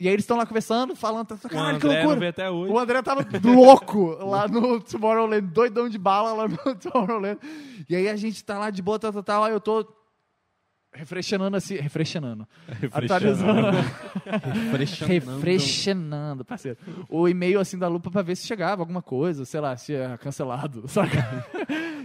e 0.00 0.06
aí 0.06 0.14
eles 0.14 0.22
estão 0.22 0.36
lá 0.36 0.46
conversando, 0.46 0.94
falando, 0.94 1.26
tá, 1.26 1.34
O 1.34 1.48
caralho, 1.48 1.80
que 1.80 1.86
loucura. 1.86 2.28
até 2.28 2.48
hoje. 2.48 2.72
O 2.72 2.78
André 2.78 3.02
tava 3.02 3.26
louco 3.44 4.10
lá 4.24 4.46
no 4.46 4.80
Tomorrowland, 4.80 5.46
doidão 5.48 5.88
de 5.88 5.98
bala 5.98 6.32
lá 6.32 6.48
no 6.48 6.56
Tomorrowland. 6.76 7.38
E 7.88 7.96
aí 7.96 8.08
a 8.08 8.14
gente 8.14 8.44
tá 8.44 8.58
lá 8.58 8.70
de 8.70 8.80
boa, 8.80 8.98
tal, 8.98 9.12
tal, 9.12 9.22
tal. 9.24 9.44
Aí 9.44 9.52
eu 9.52 9.60
tô 9.60 9.84
refrescenando 10.92 11.56
assim, 11.56 11.74
refrescenando. 11.76 12.46
Atualizando. 12.92 13.76
Refrescando. 14.70 15.34
refrescenando, 15.36 16.44
parceiro. 16.44 16.78
O 17.08 17.28
e-mail 17.28 17.60
assim 17.60 17.78
da 17.78 17.88
lupa 17.88 18.10
pra 18.10 18.22
ver 18.22 18.36
se 18.36 18.46
chegava 18.46 18.82
alguma 18.82 19.02
coisa, 19.02 19.44
sei 19.44 19.60
lá, 19.60 19.76
se 19.76 19.94
é 19.94 20.16
cancelado, 20.18 20.86
saca? 20.88 21.44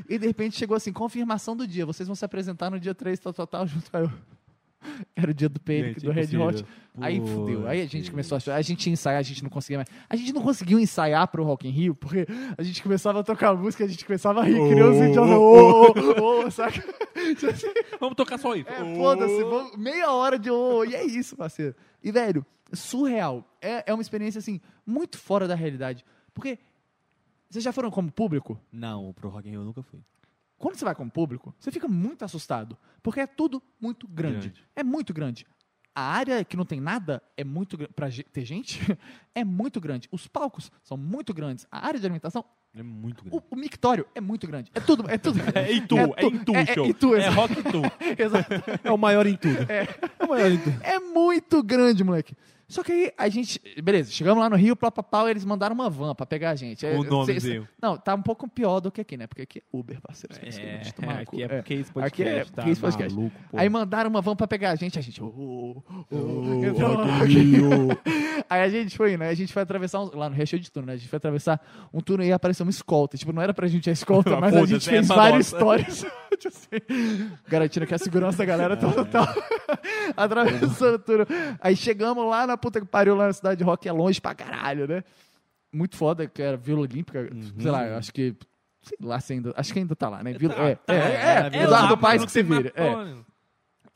E 0.10 0.18
de 0.18 0.26
repente 0.28 0.58
chegou 0.58 0.76
assim, 0.76 0.92
confirmação 0.92 1.56
do 1.56 1.68
dia. 1.68 1.86
Vocês 1.86 2.08
vão 2.08 2.16
se 2.16 2.26
apresentar 2.26 2.70
no 2.70 2.80
dia 2.80 2.94
3, 2.94 3.20
tal, 3.20 3.34
tal, 3.34 3.48
tal, 3.48 3.68
junto 3.68 3.90
aí 3.94 4.04
eu. 4.04 4.12
Era 5.16 5.32
o 5.32 5.34
dia 5.34 5.50
do 5.50 5.60
Panic, 5.60 6.00
Gente, 6.00 6.06
do 6.06 6.12
Red. 6.12 6.38
Hot. 6.38 6.66
Aí 7.00 7.20
fudeu. 7.20 7.68
Aí 7.68 7.82
a 7.82 7.86
gente 7.88 8.12
começou 8.12 8.36
a 8.36 8.38
achar. 8.38 8.56
A 8.56 8.62
gente 8.62 8.86
ia 8.88 8.94
ensaiar, 8.94 9.20
a 9.20 9.24
gente 9.24 9.42
não 9.44 9.50
conseguia 9.50 9.78
mais. 9.80 9.90
A 10.10 10.16
gente 10.16 10.32
não 10.34 10.42
conseguiu 10.42 10.80
ensaiar 10.80 11.28
pro 11.28 11.44
Rock 11.44 11.68
in 11.68 11.72
Rio, 11.72 11.96
porque 11.96 12.28
a 12.58 12.62
gente 12.62 12.84
começava 12.84 13.22
a 13.22 13.24
tocar 13.24 13.56
música, 13.56 13.84
a 13.84 13.88
gente 13.88 14.06
começava 14.06 14.42
a 14.42 14.44
rir, 14.44 14.56
criança 14.70 15.08
idiota. 15.10 15.38
Ô, 15.38 16.22
ô, 16.22 16.46
ô, 16.46 16.52
saca? 16.52 16.84
Vamos 18.00 18.16
tocar 18.16 18.38
só 18.38 18.56
isso. 18.56 18.70
é, 18.70 18.96
foda-se, 18.96 19.44
vamos- 19.44 19.76
meia 19.78 20.12
hora 20.12 20.38
de 20.38 20.52
ô, 20.52 20.84
e 20.86 20.94
é 20.94 21.04
isso, 21.06 21.36
parceiro. 21.36 21.74
E, 22.04 22.12
velho, 22.12 22.46
surreal. 22.74 23.44
É, 23.62 23.90
é 23.90 23.94
uma 23.94 24.02
experiência, 24.02 24.40
assim, 24.40 24.60
muito 24.86 25.18
fora 25.18 25.48
da 25.48 25.56
realidade. 25.56 26.06
Porque 26.34 26.60
vocês 27.50 27.64
já 27.64 27.72
foram 27.72 27.90
como 27.90 28.12
público? 28.12 28.60
Não, 28.72 29.14
pro 29.14 29.30
Rock 29.30 29.48
in 29.48 29.52
Rio 29.52 29.62
eu 29.62 29.66
nunca 29.66 29.82
fui. 29.82 30.00
Quando 30.64 30.76
você 30.78 30.86
vai 30.86 30.96
como 30.96 31.12
público, 31.12 31.54
você 31.60 31.70
fica 31.72 31.88
muito 31.90 32.24
assustado. 32.24 32.78
Porque 33.02 33.20
é 33.20 33.28
tudo 33.28 33.62
muito 33.82 34.08
grande. 34.08 34.48
Grande. 34.50 34.64
É 34.76 34.82
muito 34.84 35.14
grande. 35.14 35.46
A 35.94 36.02
área 36.02 36.44
que 36.46 36.56
não 36.58 36.66
tem 36.66 36.80
nada 36.80 37.22
é 37.38 37.44
muito 37.44 37.78
ge- 38.10 38.24
ter 38.24 38.46
gente, 38.46 38.80
é 39.36 39.44
muito 39.44 39.80
grande. 39.82 40.08
Os 40.12 40.26
palcos 40.28 40.72
são 40.82 40.96
muito 40.98 41.34
grandes. 41.34 41.68
A 41.70 41.86
área 41.86 42.00
de 42.00 42.06
alimentação, 42.06 42.44
É 42.74 42.82
muito 42.82 43.24
grande. 43.26 43.38
o, 43.52 43.56
o 43.56 43.60
mictório 43.60 44.08
é 44.16 44.22
muito 44.22 44.48
grande. 44.48 44.72
É 44.74 44.80
tudo, 44.80 45.08
é 45.08 45.18
tudo. 45.18 45.40
É 45.54 45.72
Itu, 45.72 45.96
é, 45.98 46.02
é, 46.04 46.08
tu- 46.16 46.34
Itu, 46.36 46.56
é, 46.56 46.62
é 46.62 46.66
show. 46.74 46.86
Itu, 46.88 47.14
É 47.16 47.20
exato. 47.20 47.36
Rock 47.36 47.60
Itu. 47.60 47.82
Exato. 48.24 48.54
É 48.86 48.92
o 48.92 48.98
maior 48.98 49.28
em 49.28 49.36
tudo. 49.36 49.58
É, 49.70 49.86
o 50.24 50.30
maior 50.30 50.50
em 50.52 50.58
tudo. 50.58 50.82
É 50.82 50.98
muito 51.00 51.62
grande, 51.62 52.04
moleque. 52.04 52.36
Só 52.68 52.82
que 52.84 52.92
aí 52.92 53.12
a 53.18 53.30
gente. 53.30 53.62
Beleza, 53.84 54.12
chegamos 54.12 54.42
lá 54.42 54.50
no 54.50 54.56
Rio, 54.56 54.76
plá, 54.76 54.90
plá, 54.90 55.04
plá, 55.04 55.30
eles 55.30 55.46
mandaram 55.46 55.76
uma 55.76 55.90
van 55.90 56.16
pra 56.16 56.26
pegar 56.26 56.52
a 56.52 56.56
gente. 56.56 56.86
É, 56.86 56.98
O 56.98 57.04
cê- 57.04 57.10
nomezinho. 57.10 57.62
cê- 57.64 57.70
Não, 57.82 57.98
tá 57.98 58.16
um 58.16 58.22
pouco 58.22 58.48
pior 58.50 58.80
do 58.80 58.92
que 58.92 59.02
aqui, 59.02 59.16
né? 59.18 59.28
Porque 59.28 59.42
aqui 59.44 59.60
é 59.60 59.62
Uber, 59.72 60.00
parceiro. 60.02 60.34
Te 60.82 60.94
tomar 60.94 61.20
no 61.20 61.26
cu. 61.26 61.36
aqui 61.36 61.44
é 61.44 61.46
É. 61.46 61.48
porque 61.58 61.74
esse 61.76 61.92
Aqui 62.00 62.24
é 62.24 62.26
podcast 62.36 62.54
tá 62.54 62.64
Case 62.64 62.82
Podcast. 62.82 63.16
maluco. 63.16 63.36
Aí 63.54 63.70
mandaram 63.70 64.10
uma 64.10 64.22
van 64.22 64.36
pra 64.36 64.48
pegar 64.48 64.72
a 64.72 64.76
gente, 64.76 64.98
a 64.98 65.02
gente. 65.02 65.22
ô, 65.22 65.28
ô, 65.28 65.84
ô, 66.10 66.16
Ô, 66.18 66.64
entrou 66.66 66.98
lá. 66.98 67.18
Rock 67.20 67.32
in 67.34 67.38
Rio. 67.44 67.70
Aí 68.50 68.62
a 68.62 68.70
gente 68.70 68.98
foi, 68.98 69.18
né? 69.18 69.30
A 69.30 69.34
gente 69.36 69.54
foi 69.54 69.62
atravessar 69.62 70.02
um, 70.02 70.10
lá 70.16 70.30
no 70.30 70.36
recheio 70.36 70.62
de 70.62 70.72
túnel, 70.72 70.88
né? 70.88 70.94
A 70.94 70.98
gente 70.98 71.10
foi 71.10 71.18
atravessar 71.18 71.62
um 71.94 72.00
túnel 72.02 72.26
e 72.28 72.32
apareceu 72.34 72.66
uma 72.66 72.70
escolta. 72.72 73.18
Tipo, 73.18 73.32
não 73.34 73.42
era 73.42 73.54
pra 73.54 73.68
gente 73.68 73.90
a 73.90 73.94
escolta, 73.94 74.36
mas 74.40 74.56
a 74.56 74.66
gente 74.66 74.90
fez 74.90 75.08
várias 75.08 75.48
histórias. 75.48 76.06
tipo 76.38 76.56
assim, 76.56 77.32
garantindo 77.48 77.86
que 77.86 77.94
a 77.94 77.98
segurança 77.98 78.38
da 78.38 78.46
galera 78.46 78.78
tá 78.78 78.88
tal. 79.06 79.28
Atravessando 80.16 80.96
o 80.96 81.00
túnel. 81.00 81.28
Aí 81.60 81.76
chegamos 81.76 82.26
lá 82.28 82.46
na 82.48 82.58
puta 82.58 82.80
que 82.80 82.88
pariu, 82.88 83.16
lá 83.16 83.28
na 83.28 83.34
cidade 83.34 83.58
de 83.58 83.64
rock, 83.64 83.88
é 83.88 83.92
longe 83.92 84.20
pra 84.20 84.36
caralho, 84.36 84.88
né? 84.88 85.04
Muito 85.72 85.96
foda, 85.96 86.28
que 86.28 86.42
era 86.42 86.56
Vila 86.56 86.82
Olímpica. 86.82 87.30
Sei 87.60 87.72
lá, 87.72 87.88
eu 87.88 87.98
acho 87.98 88.14
que. 88.14 88.36
Sei 88.82 88.98
lá 89.02 89.20
se 89.20 89.34
ainda. 89.34 89.54
Acho 89.56 89.74
que 89.74 89.80
ainda 89.80 89.96
tá 89.96 90.10
lá, 90.10 90.22
né? 90.22 90.34
Vila, 90.34 90.54
é, 90.54 90.58
Tá, 90.58 90.70
é, 90.70 90.76
tá, 90.76 90.94
é, 90.94 90.98
é, 90.98 91.58
é, 91.58 91.60
é 91.60 91.64
Eduardo 91.64 91.98
mas 92.00 92.24
que 92.24 92.32
se 92.32 92.44
vira. 92.44 92.72
É. 92.76 92.90
mapa, 92.90 93.26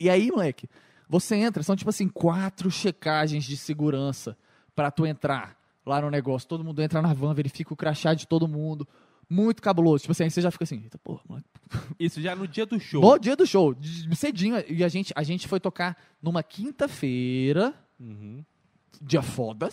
E 0.00 0.10
aí, 0.10 0.30
moleque, 0.30 0.68
você 1.08 1.36
entra, 1.36 1.62
são 1.62 1.76
tipo 1.76 1.90
assim, 1.90 2.08
quatro 2.08 2.70
checagens 2.70 3.44
de 3.44 3.56
segurança 3.56 4.36
pra 4.74 4.90
tu 4.90 5.06
entrar 5.06 5.56
lá 5.86 6.00
no 6.00 6.10
negócio. 6.10 6.48
Todo 6.48 6.64
mundo 6.64 6.82
entra 6.82 7.00
na 7.00 7.12
van, 7.14 7.32
verifica 7.32 7.72
o 7.72 7.76
crachá 7.76 8.12
de 8.14 8.26
todo 8.26 8.48
mundo. 8.48 8.86
Muito 9.30 9.60
cabuloso. 9.62 10.02
Tipo 10.02 10.12
assim, 10.12 10.24
aí 10.24 10.30
você 10.30 10.40
já 10.40 10.50
fica 10.50 10.64
assim, 10.64 10.80
eita 10.82 10.96
porra, 10.98 11.20
moleque. 11.28 11.46
Isso 12.00 12.20
já 12.20 12.34
no 12.34 12.48
dia 12.48 12.64
do 12.64 12.80
show. 12.80 13.00
No 13.02 13.18
dia 13.18 13.36
do 13.36 13.46
show, 13.46 13.76
cedinho, 14.14 14.56
e 14.68 14.82
a 14.82 14.88
gente, 14.88 15.12
a 15.14 15.22
gente 15.22 15.46
foi 15.46 15.60
tocar 15.60 15.96
numa 16.22 16.42
quinta-feira, 16.42 17.74
Uhum. 18.00 18.42
dia 19.02 19.20
foda, 19.22 19.70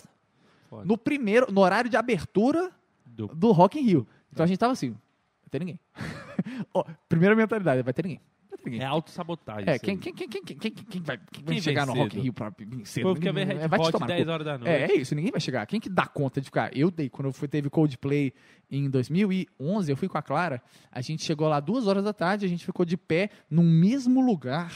Foda. 0.68 0.84
no 0.84 0.98
primeiro, 0.98 1.50
no 1.50 1.60
horário 1.62 1.88
de 1.88 1.96
abertura 1.96 2.70
Do- 3.06 3.28
do 3.28 3.50
Rock 3.52 3.78
in 3.78 3.82
Rio. 3.82 4.06
Então 4.32 4.44
a 4.44 4.46
gente 4.46 4.58
tava 4.58 4.72
assim, 4.74 4.90
vai 4.90 5.48
ter 5.50 5.58
ninguém. 5.60 5.80
Primeira 7.08 7.34
mentalidade, 7.34 7.82
vai 7.82 7.94
ter 7.94 8.02
ninguém. 8.02 8.20
Ninguém. 8.66 8.82
É 8.82 8.84
autossabotagem. 8.84 9.68
É, 9.68 9.78
quem, 9.78 9.96
quem, 9.96 10.12
quem, 10.12 10.28
quem, 10.28 10.42
quem, 10.42 10.56
quem, 10.58 10.72
quem 10.72 11.00
vai, 11.00 11.18
quem 11.32 11.44
vai 11.44 11.60
chegar 11.60 11.86
no 11.86 11.94
Rock 11.94 12.18
in? 12.18 12.22
Rio 12.22 12.32
pra 12.32 12.50
vir 12.50 12.84
cedo? 12.84 13.04
O 13.04 13.08
povo 13.10 13.20
quer 13.20 13.32
ver 13.32 13.46
Red 13.46 13.68
vai 13.68 13.78
Hot 13.78 13.92
tomar 13.92 14.06
no 14.06 14.12
10 14.12 14.24
cu. 14.24 14.30
horas 14.32 14.44
da 14.44 14.58
noite. 14.58 14.68
É, 14.70 14.82
é 14.90 14.96
isso, 14.96 15.14
ninguém 15.14 15.30
vai 15.30 15.40
chegar. 15.40 15.64
Quem 15.66 15.78
que 15.80 15.88
dá 15.88 16.06
conta 16.06 16.40
de 16.40 16.46
ficar? 16.46 16.76
Eu 16.76 16.90
dei, 16.90 17.08
quando 17.08 17.26
eu 17.26 17.32
fui, 17.32 17.46
teve 17.46 17.70
Coldplay 17.70 18.32
em 18.68 18.90
2011, 18.90 19.90
eu 19.90 19.96
fui 19.96 20.08
com 20.08 20.18
a 20.18 20.22
Clara, 20.22 20.60
a 20.90 21.00
gente 21.00 21.22
chegou 21.22 21.48
lá 21.48 21.60
duas 21.60 21.86
horas 21.86 22.02
da 22.02 22.12
tarde, 22.12 22.44
a 22.44 22.48
gente 22.48 22.64
ficou 22.64 22.84
de 22.84 22.96
pé 22.96 23.30
no 23.48 23.62
mesmo 23.62 24.20
lugar, 24.20 24.72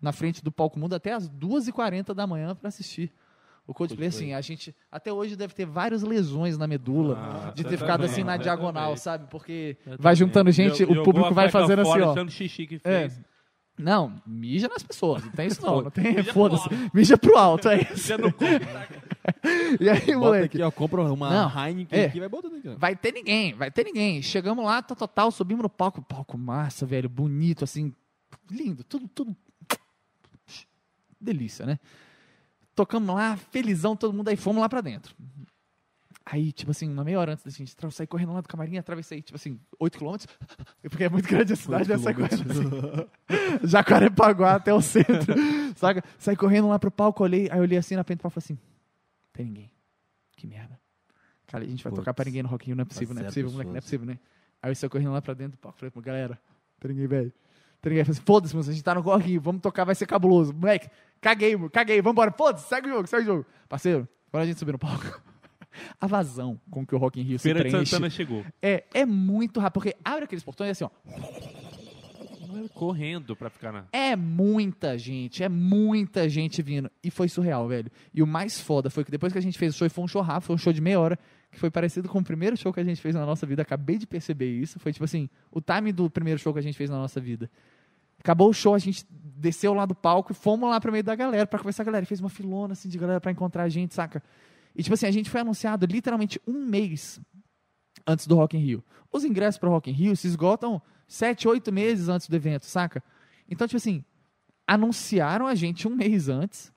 na 0.00 0.12
frente 0.12 0.44
do 0.44 0.52
Palco 0.52 0.78
Mundo, 0.78 0.94
até 0.94 1.12
as 1.12 1.30
2h40 1.30 2.12
da 2.12 2.26
manhã 2.26 2.54
pra 2.54 2.68
assistir. 2.68 3.10
O 3.66 3.72
Coldplay, 3.72 4.08
assim, 4.08 4.34
a 4.34 4.40
gente 4.40 4.74
até 4.90 5.12
hoje 5.12 5.36
deve 5.36 5.54
ter 5.54 5.64
várias 5.64 6.02
lesões 6.02 6.58
na 6.58 6.66
medula 6.66 7.16
Ah, 7.16 7.52
de 7.54 7.62
ter 7.62 7.76
ficado 7.78 8.00
também, 8.00 8.10
assim 8.10 8.24
na 8.24 8.36
diagonal, 8.36 8.84
também. 8.90 8.96
sabe? 8.96 9.26
Porque 9.30 9.76
vai 9.98 10.16
juntando 10.16 10.50
gente, 10.50 10.82
o 10.82 11.02
público 11.04 11.32
vai 11.32 11.48
fazendo 11.48 11.82
assim, 11.82 12.00
ó. 12.00 12.26
xixi 12.28 12.66
que 12.66 12.74
É. 12.84 13.08
fez. 13.08 13.20
Não, 13.78 14.20
mija 14.26 14.68
nas 14.68 14.82
pessoas, 14.82 15.24
não 15.24 15.32
tem 15.32 15.46
isso 15.46 15.62
não, 15.64 15.80
não 15.82 15.90
tem, 15.90 16.12
Mija 16.14 16.32
foda-se. 16.34 16.68
pro 16.68 16.78
Mija 16.92 17.16
pro 17.16 17.36
alto, 17.38 17.68
é 17.70 17.80
isso. 17.92 18.12
E 19.80 19.88
aí, 19.88 20.00
Bota 20.00 20.18
moleque, 20.18 20.44
aqui, 20.56 20.62
ó, 20.62 20.70
compra 20.70 21.00
uma 21.02 21.30
Não, 21.30 21.48
Heineken 21.66 21.98
é. 22.00 22.04
aqui 22.06 22.16
e 22.16 22.20
vai 22.20 22.28
botando 22.28 22.56
aqui, 22.56 22.68
ó. 22.68 22.74
vai 22.76 22.94
ter 22.96 23.12
ninguém, 23.12 23.54
vai 23.54 23.70
ter 23.70 23.84
ninguém. 23.84 24.20
Chegamos 24.20 24.64
lá, 24.64 24.82
tá 24.82 24.94
total, 24.94 25.30
subimos 25.30 25.62
no 25.62 25.70
palco, 25.70 26.02
palco 26.02 26.36
massa, 26.36 26.84
velho, 26.84 27.08
bonito, 27.08 27.62
assim, 27.64 27.94
lindo, 28.50 28.82
tudo, 28.84 29.08
tudo. 29.08 29.34
Delícia, 31.20 31.64
né? 31.64 31.78
Tocamos 32.82 33.14
lá, 33.14 33.36
felizão, 33.36 33.94
todo 33.94 34.12
mundo, 34.12 34.26
aí 34.26 34.34
fomos 34.34 34.60
lá 34.60 34.68
pra 34.68 34.80
dentro. 34.80 35.14
Aí, 36.26 36.50
tipo 36.50 36.72
assim, 36.72 36.90
uma 36.90 37.04
meia 37.04 37.20
hora 37.20 37.32
antes 37.34 37.44
da 37.44 37.50
gente 37.52 37.70
entrar, 37.70 37.86
eu 37.86 37.92
saí 37.92 38.08
correndo 38.08 38.32
lá 38.32 38.40
do 38.40 38.48
camarim, 38.48 38.76
atravessei, 38.76 39.22
tipo 39.22 39.36
assim, 39.36 39.60
8 39.78 39.98
quilômetros, 39.98 40.26
porque 40.90 41.04
é 41.04 41.08
muito 41.08 41.28
grande 41.28 41.52
a 41.52 41.56
cidade, 41.56 41.88
né? 41.88 41.96
Saí 41.96 42.12
correndo 42.12 42.50
assim. 42.50 43.62
Jacarepaguá 43.68 44.56
até 44.56 44.74
o 44.74 44.82
centro, 44.82 45.32
saca? 45.76 46.02
Saí 46.18 46.34
correndo 46.34 46.66
lá 46.66 46.76
pro 46.76 46.90
palco, 46.90 47.22
olhei, 47.22 47.48
aí 47.52 47.58
eu 47.58 47.62
olhei 47.62 47.78
assim 47.78 47.94
na 47.94 48.02
frente 48.02 48.18
do 48.18 48.22
palco 48.22 48.36
e 48.36 48.42
falei 48.42 48.58
assim, 48.58 48.66
tem 49.32 49.46
ninguém. 49.46 49.70
Que 50.36 50.48
merda. 50.48 50.76
Cara, 51.46 51.62
a 51.62 51.66
gente 51.68 51.84
vai 51.84 51.92
Putz. 51.92 52.00
tocar 52.00 52.14
pra 52.14 52.24
ninguém 52.24 52.42
no 52.42 52.48
Rock 52.48 52.64
in 52.64 52.66
Rio, 52.66 52.76
não 52.76 52.82
é 52.82 52.84
possível, 52.84 53.14
não 53.14 53.22
é 53.22 53.26
possível, 53.26 53.52
moleque, 53.52 53.70
não 53.70 53.76
é 53.76 53.80
possível, 53.80 54.06
né? 54.06 54.18
Aí 54.60 54.72
eu 54.72 54.74
saí 54.74 54.90
correndo 54.90 55.12
lá 55.12 55.22
pra 55.22 55.34
dentro 55.34 55.52
do 55.52 55.58
palco, 55.58 55.78
falei 55.78 55.92
galera, 55.98 56.36
tem 56.80 56.90
ninguém, 56.90 57.06
velho. 57.06 57.32
Falei 57.82 58.00
assim, 58.00 58.14
foda-se, 58.14 58.54
moço, 58.54 58.70
a 58.70 58.72
gente 58.72 58.84
tá 58.84 58.94
no 58.94 59.00
Rock 59.00 59.24
Rio, 59.26 59.40
vamos 59.40 59.60
tocar, 59.60 59.84
vai 59.84 59.94
ser 59.94 60.06
cabuloso. 60.06 60.52
Moleque, 60.54 60.88
caguei, 61.20 61.56
mo- 61.56 61.68
caguei, 61.68 62.00
vambora, 62.00 62.30
foda-se, 62.30 62.68
segue 62.68 62.88
o 62.88 62.92
jogo, 62.92 63.06
segue 63.08 63.22
o 63.24 63.26
jogo. 63.26 63.46
Parceiro, 63.68 64.08
quando 64.30 64.44
a 64.44 64.46
gente 64.46 64.58
subir 64.58 64.72
no 64.72 64.78
palco, 64.78 65.20
a 66.00 66.06
vazão 66.06 66.60
com 66.70 66.86
que 66.86 66.94
o 66.94 66.98
Rock 66.98 67.20
in 67.20 67.24
Rio 67.24 67.38
Feira 67.40 67.58
se 67.58 67.64
de 67.64 67.70
preenche 67.70 67.90
Santana 67.90 68.08
chegou. 68.10 68.44
é, 68.62 68.84
é 68.94 69.04
muito 69.04 69.58
rápido, 69.58 69.74
porque 69.74 69.96
abre 70.04 70.24
aqueles 70.24 70.44
portões 70.44 70.68
e 70.68 70.70
assim, 70.70 70.84
ó, 70.84 70.90
Correndo 72.74 73.34
pra 73.34 73.48
ficar 73.50 73.72
na... 73.72 73.84
É 73.92 74.14
muita 74.14 74.96
gente, 74.98 75.42
é 75.42 75.48
muita 75.48 76.28
gente 76.28 76.60
vindo. 76.62 76.90
E 77.02 77.10
foi 77.10 77.28
surreal, 77.28 77.66
velho. 77.66 77.90
E 78.12 78.22
o 78.22 78.26
mais 78.26 78.60
foda 78.60 78.90
foi 78.90 79.04
que 79.04 79.10
depois 79.10 79.32
que 79.32 79.38
a 79.38 79.42
gente 79.42 79.58
fez 79.58 79.74
o 79.74 79.78
show, 79.78 79.86
e 79.86 79.90
foi 79.90 80.04
um 80.04 80.08
show 80.08 80.20
rápido, 80.22 80.46
foi 80.48 80.54
um 80.54 80.58
show 80.58 80.72
de 80.72 80.80
meia 80.80 81.00
hora, 81.00 81.18
que 81.52 81.58
foi 81.58 81.70
parecido 81.70 82.08
com 82.08 82.18
o 82.18 82.24
primeiro 82.24 82.56
show 82.56 82.72
que 82.72 82.80
a 82.80 82.84
gente 82.84 83.00
fez 83.00 83.14
na 83.14 83.26
nossa 83.26 83.46
vida. 83.46 83.60
Acabei 83.60 83.98
de 83.98 84.06
perceber 84.06 84.50
isso. 84.50 84.80
Foi 84.80 84.90
tipo 84.90 85.04
assim, 85.04 85.28
o 85.50 85.60
time 85.60 85.92
do 85.92 86.08
primeiro 86.10 86.40
show 86.40 86.52
que 86.52 86.58
a 86.58 86.62
gente 86.62 86.76
fez 86.76 86.88
na 86.88 86.96
nossa 86.96 87.20
vida. 87.20 87.50
Acabou 88.18 88.48
o 88.48 88.54
show, 88.54 88.74
a 88.74 88.78
gente 88.78 89.04
desceu 89.10 89.74
lá 89.74 89.84
do 89.84 89.94
palco 89.94 90.32
e 90.32 90.34
fomos 90.34 90.70
lá 90.70 90.80
pro 90.80 90.90
meio 90.90 91.04
da 91.04 91.14
galera 91.14 91.46
pra 91.46 91.58
conversar 91.58 91.84
com 91.84 91.90
a 91.90 91.92
galera. 91.92 92.06
Fez 92.06 92.20
uma 92.20 92.30
filona 92.30 92.72
assim 92.72 92.88
de 92.88 92.96
galera 92.96 93.20
pra 93.20 93.30
encontrar 93.30 93.64
a 93.64 93.68
gente, 93.68 93.94
saca? 93.94 94.22
E 94.74 94.82
tipo 94.82 94.94
assim, 94.94 95.06
a 95.06 95.10
gente 95.10 95.28
foi 95.28 95.42
anunciado 95.42 95.84
literalmente 95.84 96.40
um 96.46 96.64
mês 96.64 97.20
antes 98.06 98.26
do 98.26 98.34
Rock 98.34 98.56
in 98.56 98.60
Rio. 98.60 98.84
Os 99.12 99.22
ingressos 99.22 99.58
para 99.58 99.68
Rock 99.68 99.90
in 99.90 99.92
Rio 99.92 100.16
se 100.16 100.26
esgotam 100.26 100.80
sete, 101.06 101.46
oito 101.46 101.70
meses 101.70 102.08
antes 102.08 102.28
do 102.28 102.34
evento, 102.34 102.64
saca? 102.64 103.02
Então, 103.46 103.68
tipo 103.68 103.76
assim, 103.76 104.02
anunciaram 104.66 105.46
a 105.46 105.54
gente 105.54 105.86
um 105.86 105.94
mês 105.94 106.30
antes. 106.30 106.72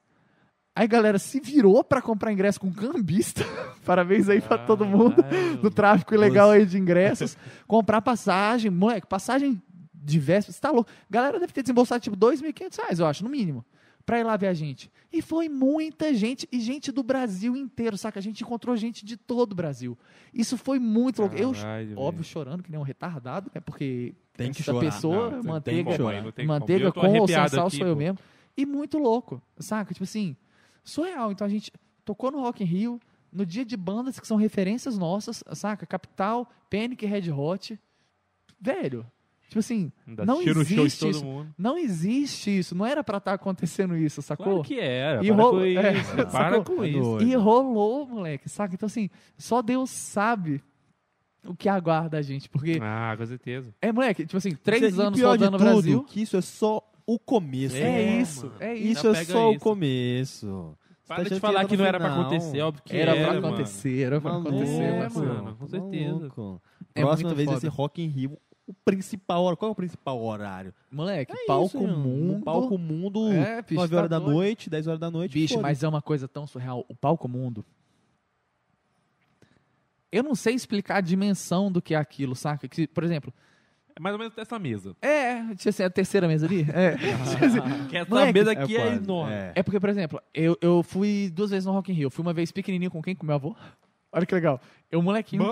Aí 0.75 0.83
a 0.83 0.87
galera 0.87 1.17
se 1.17 1.39
virou 1.39 1.83
pra 1.83 2.01
comprar 2.01 2.33
ingresso 2.33 2.59
com 2.59 2.71
cambista. 2.71 3.43
Parabéns 3.85 4.27
aí 4.27 4.41
pra 4.41 4.57
todo 4.57 4.85
mundo 4.85 5.23
Caralho. 5.23 5.57
do 5.57 5.71
tráfico 5.71 6.13
ilegal 6.13 6.51
aí 6.51 6.65
de 6.65 6.77
ingressos. 6.77 7.37
comprar 7.65 8.01
passagem, 8.01 8.69
moleque, 8.69 9.07
passagem 9.07 9.61
de 9.93 10.19
véspera, 10.19 10.53
você 10.53 10.59
tá 10.61 10.71
louco. 10.71 10.89
Galera 11.09 11.39
deve 11.39 11.53
ter 11.53 11.61
desembolsado 11.63 12.01
tipo 12.03 12.17
2.500 12.17 12.77
reais, 12.77 12.99
eu 12.99 13.05
acho, 13.07 13.23
no 13.23 13.29
mínimo, 13.29 13.65
pra 14.05 14.19
ir 14.19 14.23
lá 14.23 14.35
ver 14.35 14.47
a 14.47 14.53
gente. 14.53 14.91
E 15.13 15.21
foi 15.21 15.47
muita 15.47 16.13
gente, 16.13 16.45
e 16.51 16.59
gente 16.59 16.91
do 16.91 17.01
Brasil 17.01 17.55
inteiro, 17.55 17.97
saca? 17.97 18.19
A 18.19 18.21
gente 18.21 18.43
encontrou 18.43 18.75
gente 18.75 19.05
de 19.05 19.15
todo 19.15 19.53
o 19.53 19.55
Brasil. 19.55 19.97
Isso 20.33 20.57
foi 20.57 20.77
muito 20.77 21.21
louco. 21.21 21.37
Eu, 21.37 21.53
Caralho, 21.53 21.91
óbvio, 21.97 22.11
velho. 22.21 22.23
chorando 22.25 22.61
que 22.61 22.69
nem 22.69 22.77
um 22.79 22.83
retardado, 22.83 23.49
né? 23.55 23.61
Porque 23.61 24.13
Tem 24.33 24.51
que 24.51 24.61
essa 24.61 24.73
chorar. 24.73 24.85
pessoa, 24.91 25.31
Não, 25.31 25.41
tem 25.41 25.51
manteiga, 25.83 25.97
como 25.97 26.31
tem 26.33 26.45
manteiga 26.45 26.91
tô 26.91 26.99
com 26.99 27.07
ou 27.07 27.15
arrepiado 27.15 27.55
sal 27.55 27.67
aqui, 27.67 27.77
sou 27.77 27.87
eu 27.87 27.93
pô. 27.93 27.99
mesmo. 27.99 28.19
E 28.57 28.65
muito 28.65 28.97
louco, 28.97 29.41
saca? 29.57 29.93
Tipo 29.93 30.03
assim, 30.03 30.35
surreal. 30.85 31.31
Então 31.33 31.45
a 31.45 31.49
gente 31.49 31.69
tocou 32.05 32.31
no 32.31 32.39
Rock 32.39 32.63
in 32.63 32.67
Rio, 32.67 32.99
no 33.33 33.45
dia 33.45 33.65
de 33.65 33.75
bandas 33.75 34.17
que 34.19 34.25
são 34.27 34.37
referências 34.37 34.97
nossas, 34.97 35.43
saca? 35.53 35.85
Capital, 35.85 36.49
Panic 36.69 37.03
e 37.03 37.07
Red 37.07 37.29
Hot. 37.31 37.77
Velho, 38.61 39.05
tipo 39.49 39.59
assim, 39.59 39.91
Ainda 40.07 40.25
não 40.25 40.41
existe 40.41 40.99
todo 40.99 41.09
isso. 41.11 41.25
mundo. 41.25 41.53
Não 41.57 41.77
existe 41.77 42.57
isso. 42.59 42.73
Não 42.75 42.85
era 42.85 43.03
pra 43.03 43.17
estar 43.17 43.33
acontecendo 43.33 43.97
isso, 43.97 44.21
sacou? 44.21 44.45
Claro 44.45 44.63
que 44.63 44.79
era. 44.79 45.23
E 45.23 45.27
para 45.27 45.35
rolo- 45.43 45.59
com 45.59 45.65
é, 45.65 45.93
isso. 45.97 46.09
sacou? 46.15 46.31
para 46.31 46.63
com 46.63 46.77
Tá 46.77 46.87
isso. 46.87 47.21
E 47.21 47.35
rolou, 47.35 48.07
moleque, 48.07 48.47
saca? 48.49 48.73
Então 48.73 48.87
assim, 48.87 49.09
só 49.37 49.61
Deus 49.61 49.89
sabe 49.89 50.63
o 51.43 51.53
que 51.55 51.67
aguarda 51.69 52.17
a 52.17 52.21
gente. 52.21 52.49
Porque, 52.49 52.79
Ah, 52.81 53.13
com 53.17 53.25
certeza. 53.25 53.73
é, 53.81 53.91
moleque, 53.91 54.25
tipo 54.25 54.37
assim, 54.37 54.55
três 54.55 54.81
E 54.97 55.01
anos 55.01 55.19
pior 55.19 55.37
de 55.37 55.43
rodando 55.43 55.51
no 55.51 55.57
tudo, 55.57 55.73
Brasil. 55.81 56.03
que 56.05 56.21
isso 56.21 56.37
é 56.37 56.41
só 56.41 56.81
o 57.07 57.19
começo. 57.19 57.75
É, 57.75 57.79
É, 57.81 58.21
isso, 58.21 58.45
mano. 58.47 58.55
é 58.59 58.73
isso. 58.75 58.87
Isso 58.91 59.07
é 59.09 59.23
só 59.25 59.49
o 59.49 59.51
isso. 59.53 59.59
começo. 59.61 60.77
Você 61.01 61.07
Para 61.07 61.23
tá 61.23 61.35
de 61.35 61.39
falar 61.39 61.65
que 61.65 61.77
tá 61.77 61.83
não 61.83 61.85
era 61.87 61.99
pra 61.99 62.13
acontecer, 62.13 62.61
óbvio 62.61 62.83
que 62.83 62.97
Era 62.97 63.11
era, 63.15 63.21
pra 63.25 63.33
mano. 63.41 63.47
acontecer, 63.47 64.01
era 64.01 64.19
pra 64.21 64.31
Maluco, 64.31 64.49
acontecer, 64.49 64.81
é, 64.81 64.99
parceiro. 64.99 65.27
mano, 65.27 65.55
com 65.55 65.67
certeza. 65.67 66.13
maluco. 66.19 66.61
É 66.95 67.01
Próxima 67.01 67.33
vez 67.35 67.45
foda. 67.45 67.57
esse 67.59 67.67
Rock 67.67 68.01
in 68.01 68.07
Rio, 68.07 68.37
o 68.65 68.73
principal 68.73 69.43
hora. 69.43 69.55
Qual 69.55 69.69
é 69.69 69.71
o 69.71 69.75
principal 69.75 70.19
horário? 70.19 70.73
Moleque, 70.91 71.31
É 71.31 71.45
palco 71.45 71.77
isso, 71.77 71.87
mundo. 71.87 72.43
Palco 72.43 72.77
mundo, 72.79 73.31
É, 73.31 73.61
bicho, 73.61 73.75
9 73.75 73.89
tá 73.91 73.97
horas 73.97 74.09
da 74.09 74.17
doido. 74.19 74.31
noite, 74.33 74.69
10 74.69 74.87
horas 74.87 74.99
da 74.99 75.11
noite. 75.11 75.31
Bicho, 75.33 75.61
mas 75.61 75.83
é 75.83 75.87
uma 75.87 76.01
coisa 76.01 76.27
tão 76.27 76.47
surreal. 76.47 76.83
O 76.89 76.95
palco 76.95 77.27
mundo. 77.27 77.63
Eu 80.11 80.23
não 80.23 80.33
sei 80.33 80.55
explicar 80.55 80.97
a 80.97 81.01
dimensão 81.01 81.71
do 81.71 81.81
que 81.81 81.93
é 81.93 81.97
aquilo, 81.97 82.35
saca? 82.35 82.67
Que, 82.67 82.87
por 82.87 83.03
exemplo, 83.03 83.33
É 83.97 84.01
mais 84.01 84.13
ou 84.13 84.19
menos 84.19 84.35
dessa 84.35 84.59
mesa. 84.59 84.93
é, 85.01 85.41
tipo 85.55 85.69
assim, 85.69 85.83
a 85.83 85.89
terceira 85.89 86.27
mesa 86.27 86.45
ali. 86.45 86.65
É, 86.69 86.95
assim, 87.45 87.87
Que 87.87 87.97
essa 87.97 88.09
Moleque, 88.09 88.33
mesa 88.33 88.51
aqui 88.51 88.75
é, 88.75 88.81
quase, 88.81 88.97
enorme. 88.97 89.33
é. 89.33 89.53
é 89.55 89.63
porque, 89.63 89.79
por 89.79 89.89
exemplo, 89.89 90.21
eu, 90.33 90.57
eu 90.61 90.83
fui 90.83 91.31
duas 91.33 91.51
vezes 91.51 91.65
no 91.65 91.71
Rock 91.71 91.91
in 91.91 91.95
Rio. 91.95 92.09
Fui 92.09 92.21
uma 92.21 92.33
vez 92.33 92.51
pequenininho 92.51 92.91
com 92.91 93.01
quem? 93.01 93.15
Com 93.15 93.25
meu 93.25 93.35
avô. 93.35 93.55
Olha 94.11 94.25
que 94.25 94.35
legal. 94.35 94.59
Eu, 94.91 95.01
molequinho. 95.01 95.43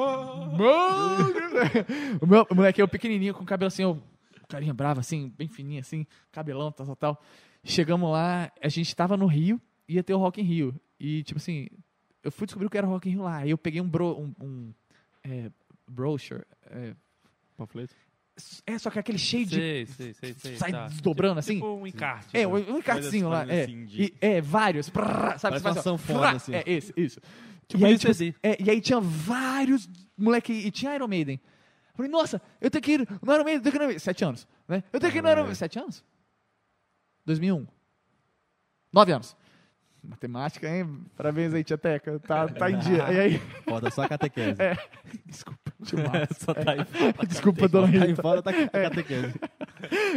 o 2.22 2.26
meu 2.26 2.46
o 2.50 2.56
moleque, 2.56 2.82
eu 2.82 2.88
pequenininho, 2.88 3.34
com 3.34 3.46
cabelo 3.46 3.68
assim, 3.68 3.84
eu, 3.84 4.02
carinha 4.50 4.74
brava, 4.74 5.00
assim, 5.00 5.34
bem 5.38 5.48
fininho, 5.48 5.80
assim, 5.80 6.06
cabelão, 6.32 6.72
tal, 6.72 6.86
tal, 6.86 6.96
tal. 6.96 7.22
Chegamos 7.64 8.12
lá, 8.12 8.52
a 8.62 8.68
gente 8.68 8.94
tava 8.94 9.16
no 9.16 9.26
Rio, 9.26 9.60
ia 9.88 10.04
ter 10.04 10.14
o 10.14 10.18
Rock 10.18 10.42
in 10.42 10.44
Rio. 10.44 10.76
E, 11.00 11.24
tipo 11.24 11.40
assim, 11.40 11.68
eu 12.22 12.32
fui 12.32 12.46
descobrir 12.46 12.68
o 12.68 12.70
que 12.70 12.78
era 12.78 12.86
o 12.86 12.90
Rock 12.90 13.08
in 13.08 13.14
Rio 13.14 13.24
lá. 13.24 13.38
Aí 13.38 13.52
eu 13.52 13.58
peguei 13.58 13.80
um, 13.80 13.88
bro, 13.88 14.20
um, 14.20 14.34
um 14.46 14.74
é, 15.24 15.50
brochure. 15.90 16.44
É, 16.66 16.94
Panfleto? 17.58 17.96
É, 18.66 18.78
só 18.80 18.90
que 18.90 18.98
aquele 19.00 19.18
cheio 19.18 19.46
de... 19.46 19.56
Sei, 19.56 19.86
sei, 19.86 20.14
sei, 20.14 20.34
sei. 20.34 20.56
sai 20.58 20.72
tá. 20.72 20.88
desdobrando, 20.88 21.40
Tipo- 21.42 21.52
assim? 21.52 21.56
Tipo 21.56 21.76
um 21.76 21.88
encarte. 21.88 22.36
É, 22.36 22.40
né? 22.42 22.48
um, 22.48 22.78
encartezinho 22.78 23.30
lá. 23.30 23.46
É, 23.48 23.64
assim 23.64 23.86
de- 23.86 24.04
E- 24.04 24.14
é 24.20 24.42
vários. 24.42 24.90
prrr, 24.90 25.38
sabe? 25.38 25.60
Parece 25.62 25.64
você 25.64 25.68
uma 25.68 25.74
faz, 25.74 25.78
ó, 25.78 25.82
sanfona, 25.82 26.32
assim. 26.32 26.56
É, 26.56 26.64
esse, 26.66 26.94
isso. 26.98 27.20
Tipo 27.68 27.84
e, 27.84 27.86
aí, 27.86 27.98
tipo, 27.98 28.14
CD. 28.14 28.36
é, 28.44 28.62
e 28.62 28.70
aí 28.70 28.82
tinha 28.82 29.00
vários 29.00 29.90
moleque 30.18 30.52
e 30.52 30.70
tinha 30.72 30.96
Iron 30.96 31.08
Maiden. 31.08 31.40
Eu 31.90 31.96
Falei, 31.98 32.12
nossa, 32.12 32.42
eu 32.60 32.72
tenho 32.72 32.82
que 32.82 32.92
ir 32.94 33.08
no 33.22 33.34
Iron 33.34 33.44
Maiden, 33.44 33.56
eu 33.56 33.62
tenho 33.62 33.72
que 33.72 33.78
ir 33.78 33.80
no 33.80 33.84
Iron 33.84 33.86
Maiden. 33.88 34.00
Sete 34.00 34.26
anos, 34.26 34.48
né? 34.68 34.84
Eu 34.92 35.00
tenho 35.00 35.12
que 35.12 35.18
ir 35.20 35.22
no 35.22 35.30
Iron 35.30 35.42
Maiden. 35.42 35.56
Sete 35.56 35.80
anos? 35.80 36.04
2001. 37.26 37.68
Nove 38.92 39.12
anos. 39.12 39.36
Matemática, 40.04 40.68
hein? 40.68 41.06
Parabéns 41.16 41.54
aí, 41.54 41.64
tia 41.64 41.78
Teca. 41.78 42.20
Tá, 42.20 42.48
tá 42.48 42.70
em 42.70 42.78
dia. 42.80 43.12
E 43.14 43.20
aí, 43.20 43.40
Foda 43.64 43.90
só 43.90 44.04
a 44.04 44.10
catequese. 44.10 44.58
É. 44.62 44.76
desculpa. 45.26 45.63
Só 45.86 46.54
tá 46.54 46.72
aí. 46.72 47.28
Desculpa, 47.28 47.68
dona 47.68 47.88
Tá 47.92 48.04
aí 48.04 48.10
Rita. 48.10 48.22
fora, 48.22 48.42
tá 48.42 48.52
catequese. 48.54 49.34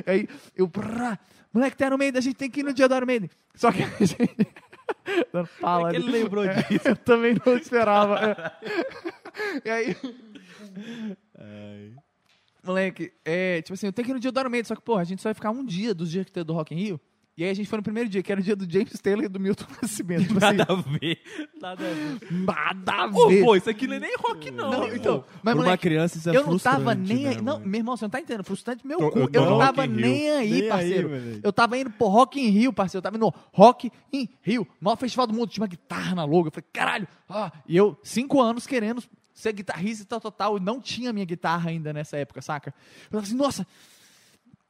E 0.06 0.10
aí, 0.10 0.28
eu, 0.54 0.68
prrr, 0.68 1.18
moleque, 1.52 1.76
tá 1.76 1.86
Iron 1.86 1.98
Maiden, 1.98 2.18
a 2.18 2.22
gente 2.22 2.36
tem 2.36 2.50
que 2.50 2.60
ir 2.60 2.62
no 2.62 2.72
dia 2.72 2.88
do 2.88 2.94
Iron 2.94 3.06
Maiden. 3.06 3.30
Só 3.54 3.70
que 3.72 3.82
a 3.82 3.88
gente... 4.04 4.48
Dando 5.32 5.46
fala 5.46 5.88
É 5.88 5.92
que 5.92 5.96
ele 5.98 6.10
lembrou 6.10 6.44
É, 6.44 6.62
disso. 6.62 6.88
Eu 6.88 6.96
também 6.96 7.36
não 7.44 7.56
esperava. 7.56 8.18
é. 9.62 9.62
E 9.64 9.70
aí, 9.70 9.96
Moleque, 12.62 13.12
é, 13.24 13.62
tipo 13.62 13.74
assim, 13.74 13.86
eu 13.86 13.92
tenho 13.92 14.04
que 14.06 14.10
ir 14.12 14.14
no 14.14 14.20
dia 14.20 14.32
do 14.32 14.40
Iron 14.40 14.50
Maiden, 14.50 14.64
só 14.66 14.74
que, 14.74 14.82
porra, 14.82 15.02
a 15.02 15.04
gente 15.04 15.22
só 15.22 15.28
vai 15.28 15.34
ficar 15.34 15.50
um 15.50 15.64
dia 15.64 15.94
dos 15.94 16.10
dias 16.10 16.24
que 16.26 16.32
teve 16.32 16.44
do 16.44 16.52
Rock 16.52 16.74
in 16.74 16.78
Rio. 16.78 17.00
E 17.38 17.44
aí 17.44 17.50
a 17.50 17.54
gente 17.54 17.68
foi 17.68 17.76
no 17.76 17.82
primeiro 17.82 18.08
dia, 18.08 18.22
que 18.22 18.32
era 18.32 18.40
o 18.40 18.42
dia 18.44 18.56
do 18.56 18.64
James 18.70 18.98
Taylor 18.98 19.24
e 19.26 19.28
do 19.28 19.38
Milton 19.38 19.66
Nascimento. 19.82 20.22
Tipo 20.26 20.38
assim, 20.42 20.56
Nada 20.56 20.72
a 20.72 20.74
ver. 20.76 21.20
Nada 21.60 21.84
a 21.84 21.92
ver. 21.92 22.18
nada 22.30 22.92
a 22.94 23.06
Ô, 23.08 23.28
ver. 23.28 23.44
pô, 23.44 23.56
isso 23.56 23.68
aqui 23.68 23.86
não 23.86 23.96
é 23.96 24.00
nem 24.00 24.16
rock, 24.16 24.50
não. 24.50 24.70
Não, 24.70 24.84
hein, 24.86 24.92
então, 24.94 25.22
mas, 25.42 25.52
Por 25.54 25.58
uma 25.58 25.64
moleque, 25.66 25.82
criança 25.82 26.16
isso 26.16 26.30
é 26.30 26.36
eu 26.36 26.46
não 26.46 26.58
tava 26.58 26.76
frustrante, 26.94 27.12
nem 27.12 27.22
né, 27.24 27.28
aí. 27.28 27.36
Não, 27.36 27.58
mano? 27.58 27.66
meu 27.66 27.78
irmão, 27.78 27.94
você 27.94 28.04
não 28.06 28.10
tá 28.10 28.20
entendendo. 28.20 28.42
Frustrante 28.44 28.86
meu 28.86 28.98
Eu- 28.98 29.10
cu. 29.10 29.18
eu 29.18 29.24
Eu, 29.24 29.30
tô 29.32 29.50
não 29.50 29.58
tava 29.58 29.86
nem 29.86 30.30
aí, 30.30 30.50
Nem 30.50 30.62
aí, 30.62 30.68
parceiro. 30.68 31.08
moleque. 31.10 31.40
eu 31.44 31.52
tava 31.52 31.78
indo 31.78 31.90
pro 31.90 32.06
Rock 32.06 32.40
in 32.40 32.48
Rio, 32.48 32.72
parceiro. 32.72 32.98
Eu 33.00 33.02
tava 33.02 33.16
indo 33.16 33.26
no 33.26 33.34
Rock 33.52 33.92
in 34.14 34.28
Rio. 34.40 34.66
Maior 34.80 34.96
festival 34.96 35.26
do 35.26 35.34
mundo. 35.34 35.48
Tinha 35.48 35.62
uma 35.62 35.68
guitarra 35.68 36.14
na 36.14 36.24
logo. 36.24 36.48
Eu 36.48 36.52
falei, 36.52 36.64
caralho. 36.72 37.06
Ah. 37.28 37.52
E 37.68 37.76
eu, 37.76 37.98
cinco 38.02 38.40
anos, 38.40 38.66
querendo 38.66 39.02
ser 39.34 39.52
guitarrista 39.52 40.04
e 40.04 40.06
tal, 40.06 40.22
tal, 40.22 40.32
tal. 40.32 40.56
E 40.56 40.60
não 40.60 40.80
tinha 40.80 41.12
minha 41.12 41.26
guitarra 41.26 41.68
ainda 41.68 41.92
nessa 41.92 42.16
época, 42.16 42.40
saca? 42.40 42.70
Eu 43.04 43.10
falei 43.10 43.26
assim, 43.26 43.36
nossa... 43.36 43.66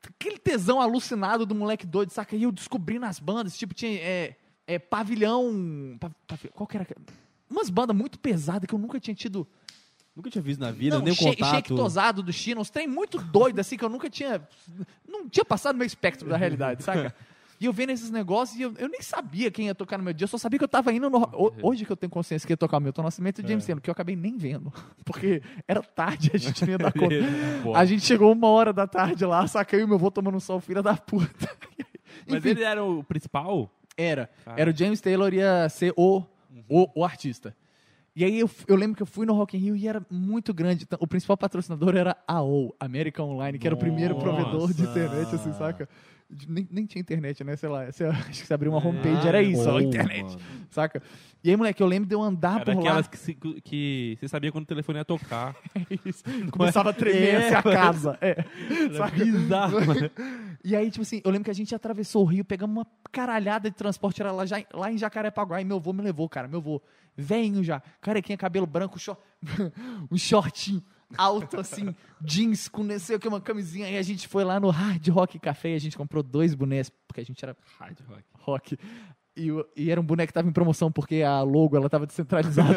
Aquele 0.08 0.38
tesão 0.38 0.80
alucinado 0.80 1.44
do 1.46 1.54
moleque 1.54 1.86
doido, 1.86 2.10
saca? 2.10 2.36
E 2.36 2.42
eu 2.44 2.52
descobri 2.52 2.98
nas 2.98 3.18
bandas, 3.18 3.56
tipo, 3.56 3.74
tinha 3.74 3.92
é, 4.00 4.36
é, 4.66 4.78
pavilhão... 4.78 5.96
pa- 6.00 6.10
pavi- 6.26 6.50
qual 6.54 6.66
que 6.66 6.76
era? 6.76 6.86
Umas 7.50 7.70
bandas 7.70 7.96
muito 7.96 8.18
pesadas 8.18 8.66
que 8.66 8.74
eu 8.74 8.78
nunca 8.78 8.98
tinha 9.00 9.14
tido 9.14 9.46
Nunca 10.14 10.30
tinha 10.30 10.40
visto 10.40 10.60
na 10.60 10.70
vida, 10.70 10.96
não, 10.96 11.04
nem 11.04 11.12
o 11.12 11.16
contato. 11.16 11.50
shake 11.56 11.74
tosado 11.74 12.22
do 12.22 12.32
China, 12.32 12.62
uns 12.62 12.70
trem 12.70 12.88
muito 12.88 13.18
doido, 13.18 13.58
assim, 13.60 13.76
que 13.76 13.84
eu 13.84 13.88
nunca 13.90 14.08
tinha. 14.08 14.40
Não 15.06 15.28
tinha 15.28 15.44
passado 15.44 15.74
no 15.74 15.78
meu 15.80 15.86
espectro 15.86 16.26
da 16.26 16.38
realidade, 16.38 16.82
saca? 16.82 17.14
E 17.60 17.64
eu 17.66 17.72
vendo 17.72 17.90
esses 17.90 18.10
negócios 18.10 18.58
e 18.58 18.62
eu, 18.62 18.74
eu 18.78 18.88
nem 18.88 19.00
sabia 19.00 19.50
quem 19.50 19.66
ia 19.66 19.74
tocar 19.74 19.96
no 19.96 20.04
meu 20.04 20.12
dia, 20.12 20.24
eu 20.24 20.28
só 20.28 20.36
sabia 20.36 20.58
que 20.58 20.64
eu 20.64 20.68
tava 20.68 20.92
indo 20.92 21.08
no. 21.08 21.18
ho- 21.18 21.52
Hoje 21.62 21.84
que 21.84 21.90
eu 21.92 21.96
tenho 21.96 22.10
consciência 22.10 22.46
que 22.46 22.52
ia 22.52 22.56
tocar 22.56 22.76
o 22.76 22.80
Milton 22.80 23.02
Nascimento 23.02 23.40
e 23.40 23.44
o 23.44 23.48
James 23.48 23.64
Taylor, 23.64 23.80
que 23.82 23.88
eu 23.88 23.92
acabei 23.92 24.14
nem 24.14 24.36
vendo. 24.36 24.72
Porque 25.04 25.42
era 25.66 25.82
tarde, 25.82 26.30
a 26.34 26.38
gente 26.38 26.64
ia 26.68 26.76
dar 26.78 26.92
conta. 26.94 27.14
A 27.78 27.84
gente 27.84 28.02
chegou 28.04 28.30
uma 28.32 28.48
hora 28.48 28.72
da 28.72 28.86
tarde 28.86 29.24
lá, 29.24 29.46
saca? 29.46 29.76
Eu 29.76 29.84
e 29.84 29.86
meu 29.86 29.96
avô 29.96 30.10
tomando 30.10 30.36
um 30.36 30.40
sol, 30.40 30.60
filha 30.60 30.82
da 30.82 30.94
puta. 30.96 31.48
Mas 32.28 32.38
Enfim, 32.38 32.48
ele 32.50 32.62
era 32.64 32.82
o 32.84 33.02
principal? 33.04 33.70
era. 33.96 34.28
Cara. 34.44 34.60
Era 34.60 34.70
o 34.70 34.76
James 34.76 35.00
Taylor 35.00 35.32
ia 35.32 35.68
ser 35.70 35.92
o, 35.96 36.22
o, 36.68 37.00
o 37.00 37.04
artista. 37.04 37.56
E 38.14 38.24
aí 38.24 38.38
eu, 38.40 38.50
eu 38.66 38.76
lembro 38.76 38.96
que 38.96 39.02
eu 39.02 39.06
fui 39.06 39.26
no 39.26 39.34
Rock 39.34 39.56
in 39.56 39.60
Rio 39.60 39.76
e 39.76 39.86
era 39.86 40.04
muito 40.10 40.52
grande. 40.54 40.84
Então, 40.84 40.98
O 41.02 41.06
principal 41.06 41.36
patrocinador 41.36 41.94
era 41.94 42.16
a 42.26 42.34
AOL, 42.36 42.74
American 42.80 43.28
Online, 43.28 43.58
que 43.58 43.66
era 43.66 43.74
o 43.74 43.78
primeiro 43.78 44.14
provedor 44.16 44.72
de 44.72 44.82
internet, 44.82 45.34
assim, 45.34 45.52
saca? 45.52 45.86
Nem, 46.48 46.66
nem 46.70 46.86
tinha 46.86 47.00
internet, 47.00 47.44
né? 47.44 47.54
Sei 47.56 47.68
lá. 47.68 47.86
Você, 47.86 48.04
acho 48.06 48.40
que 48.40 48.46
você 48.46 48.52
abriu 48.54 48.72
uma 48.72 48.84
homepage, 48.84 49.28
era 49.28 49.40
isso, 49.40 49.68
a 49.70 49.80
internet, 49.82 50.24
mano. 50.24 50.40
saca? 50.70 51.00
E 51.44 51.50
aí, 51.50 51.56
moleque, 51.56 51.80
eu 51.80 51.86
lembro 51.86 52.08
de 52.08 52.14
eu 52.14 52.20
andar 52.22 52.56
Era 52.60 52.64
por 52.64 52.74
lá. 52.74 52.80
aquelas 52.80 53.06
que, 53.06 53.16
se- 53.16 53.34
que 53.62 54.16
você 54.18 54.26
sabia 54.26 54.50
quando 54.50 54.64
o 54.64 54.66
telefone 54.66 54.98
ia 54.98 55.04
tocar. 55.04 55.54
Isso. 56.04 56.24
Começava 56.50 56.90
a 56.90 56.92
tremer 56.92 57.34
É, 57.34 57.36
assim, 57.46 57.54
a 57.54 57.62
mano. 57.64 57.76
casa. 57.76 58.18
É. 58.20 58.44
Saca? 58.96 59.24
bizarro, 59.24 59.86
mano. 59.86 60.10
E 60.64 60.74
aí, 60.74 60.90
tipo 60.90 61.02
assim, 61.02 61.20
eu 61.24 61.30
lembro 61.30 61.44
que 61.44 61.50
a 61.50 61.54
gente 61.54 61.72
atravessou 61.74 62.22
o 62.22 62.26
rio, 62.26 62.44
pegamos 62.44 62.76
uma 62.76 62.86
caralhada 63.12 63.70
de 63.70 63.76
transporte, 63.76 64.20
era 64.20 64.32
lá, 64.32 64.44
já, 64.44 64.56
lá 64.74 64.90
em 64.90 64.98
Jacarepaguá, 64.98 65.60
e 65.60 65.64
meu 65.64 65.76
avô 65.76 65.92
me 65.92 66.02
levou, 66.02 66.28
cara, 66.28 66.48
meu 66.48 66.58
avô, 66.58 66.82
velhinho 67.16 67.62
já, 67.62 67.80
carequinha, 68.00 68.36
cabelo 68.36 68.66
branco, 68.66 68.98
short, 68.98 69.20
um 70.10 70.18
shortinho 70.18 70.82
alto, 71.16 71.60
assim, 71.60 71.94
jeans, 72.20 72.68
com 72.68 72.82
não 72.82 72.98
sei 72.98 73.16
o 73.16 73.20
que, 73.20 73.28
uma 73.28 73.40
camisinha, 73.40 73.86
aí 73.86 73.96
a 73.98 74.02
gente 74.02 74.26
foi 74.26 74.44
lá 74.44 74.58
no 74.58 74.70
Hard 74.70 75.06
Rock 75.08 75.38
Café, 75.38 75.70
e 75.70 75.74
a 75.74 75.80
gente 75.80 75.96
comprou 75.96 76.22
dois 76.22 76.54
bonés, 76.54 76.90
porque 77.06 77.20
a 77.20 77.24
gente 77.24 77.44
era 77.44 77.56
Hard 77.78 77.98
rock. 78.08 78.24
rock, 78.38 78.78
e, 79.36 79.48
e 79.76 79.90
era 79.90 80.00
um 80.00 80.04
boneco 80.04 80.28
que 80.28 80.32
tava 80.34 80.48
em 80.48 80.52
promoção, 80.52 80.90
porque 80.90 81.22
a 81.22 81.42
logo, 81.42 81.76
ela 81.76 81.88
tava 81.88 82.06
descentralizada. 82.06 82.74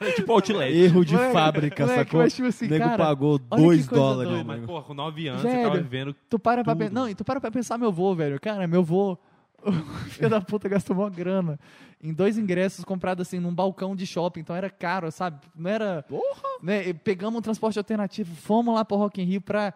Era 0.00 0.12
tipo 0.12 0.30
outlet. 0.32 0.76
Erro 0.76 1.04
de 1.04 1.14
Moleque, 1.14 1.32
fábrica, 1.32 1.86
moleque, 1.86 2.04
sacou? 2.04 2.20
mas, 2.20 2.34
tipo 2.34 2.46
assim, 2.48 2.66
o 2.66 2.70
nego 2.70 2.84
cara, 2.84 2.98
pagou 2.98 3.32
olha 3.32 3.40
que 3.40 3.48
2 3.48 3.66
coisa 3.66 3.90
dólares. 3.90 4.30
doida. 4.32 4.44
Mas, 4.44 4.56
mano. 4.56 4.66
porra, 4.68 4.82
com 4.84 4.94
9 4.94 5.28
anos 5.28 5.42
Velho. 5.42 5.56
você 5.56 5.62
tava 5.62 5.76
vivendo. 5.80 6.14
Tu 6.28 6.38
para 6.38 6.62
pra 6.62 6.74
Tudo. 6.74 6.78
pensar. 6.82 6.94
Não, 6.94 7.08
e 7.08 7.14
tu 7.14 7.24
para 7.24 7.40
pra 7.40 7.50
pensar 7.50 7.78
meu 7.78 7.90
vô, 7.90 8.14
velho. 8.14 8.38
Cara, 8.40 8.66
meu 8.66 8.84
vô, 8.84 9.16
o 9.62 9.72
filho 10.10 10.30
da 10.30 10.40
puta 10.40 10.68
gastou 10.68 10.94
mó 10.94 11.08
grana 11.08 11.58
em 12.02 12.12
dois 12.12 12.38
ingressos 12.38 12.84
comprados 12.84 13.26
assim 13.26 13.40
num 13.40 13.54
balcão 13.54 13.94
de 13.94 14.06
shopping. 14.06 14.40
Então 14.40 14.54
era 14.54 14.70
caro, 14.70 15.10
sabe? 15.10 15.40
Não 15.54 15.70
era. 15.70 16.04
Né? 16.62 16.88
E 16.88 16.94
Pegamos 16.94 17.38
um 17.38 17.42
transporte 17.42 17.78
alternativo, 17.78 18.34
fomos 18.34 18.74
lá 18.74 18.84
pro 18.84 18.96
Rock 18.96 19.20
in 19.20 19.24
Rio 19.24 19.40
pra 19.40 19.74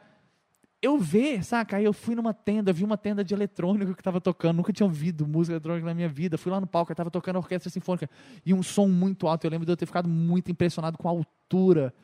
eu 0.81 0.99
ver, 0.99 1.45
saca? 1.45 1.77
Aí 1.77 1.85
eu 1.85 1.93
fui 1.93 2.15
numa 2.17 2.35
tenda, 2.35 2.73
vi 2.73 2.83
uma 2.83 2.97
tenda 2.97 3.23
de 3.23 3.33
eletrônico 3.33 3.95
que 3.95 4.03
tava 4.03 4.21
tocando. 4.21 4.57
Nunca 4.57 4.73
tinha 4.73 4.85
ouvido 4.85 5.27
música 5.29 5.55
eletrônica 5.55 5.87
na 5.87 5.95
minha 5.95 6.09
vida. 6.09 6.37
Fui 6.37 6.51
lá 6.51 6.61
no 6.61 6.67
palco, 6.67 6.91
aí 6.91 6.97
tava 6.97 7.11
tocando 7.11 7.37
a 7.37 7.39
orquestra 7.39 7.71
sinfônica 7.71 8.11
e 8.45 8.53
um 8.53 8.63
som 8.65 8.89
muito 8.89 9.29
alto. 9.29 9.47
Eu 9.47 9.51
lembro 9.51 9.65
de 9.65 9.71
eu 9.71 9.77
ter 9.77 9.87
ficado 9.87 10.09
muito 10.09 10.51
impressionado 10.51 10.99
com 10.99 11.09
a 11.09 11.13
altura 11.13 11.95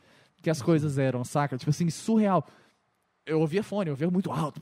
que 0.40 0.48
as 0.48 0.62
coisas 0.62 0.96
eram, 0.96 1.24
saca? 1.24 1.58
Tipo 1.58 1.70
assim, 1.70 1.90
surreal. 1.90 2.46
Eu 3.26 3.40
ouvia 3.40 3.64
fone, 3.64 3.88
eu 3.88 3.94
ouvia 3.94 4.08
muito 4.08 4.30
alto. 4.30 4.60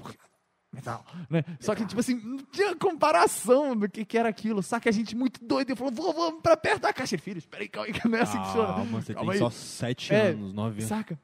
Metal, 0.76 1.04
né? 1.28 1.44
Só 1.60 1.74
que, 1.74 1.84
tipo 1.84 2.00
assim, 2.00 2.14
não 2.14 2.38
tinha 2.52 2.76
comparação 2.76 3.76
do 3.76 3.88
que, 3.88 4.04
que 4.04 4.16
era 4.18 4.28
aquilo. 4.28 4.62
Saca? 4.62 4.88
A 4.88 4.92
gente 4.92 5.16
muito 5.16 5.44
doido. 5.44 5.70
Eu 5.70 5.76
falou, 5.76 5.92
vou, 5.92 6.12
vamos 6.12 6.40
pra 6.42 6.56
perto 6.56 6.82
da 6.82 6.92
caixa. 6.92 7.16
Filho, 7.18 7.38
espera 7.38 7.62
aí, 7.62 7.68
calma 7.68 7.86
aí, 7.88 7.92
que 7.92 8.08
não 8.08 8.18
é 8.18 8.22
assim 8.22 8.38
que 8.38 8.44
funciona. 8.46 8.74
Calma, 8.74 9.00
você 9.02 9.14
Calma 9.14 9.32
tem 9.32 9.42
aí. 9.42 9.50
só 9.50 9.50
7 9.50 10.14
É, 10.14 10.26
anos, 10.28 10.52
9 10.52 10.70
anos. 10.78 10.84
Saca? 10.84 11.18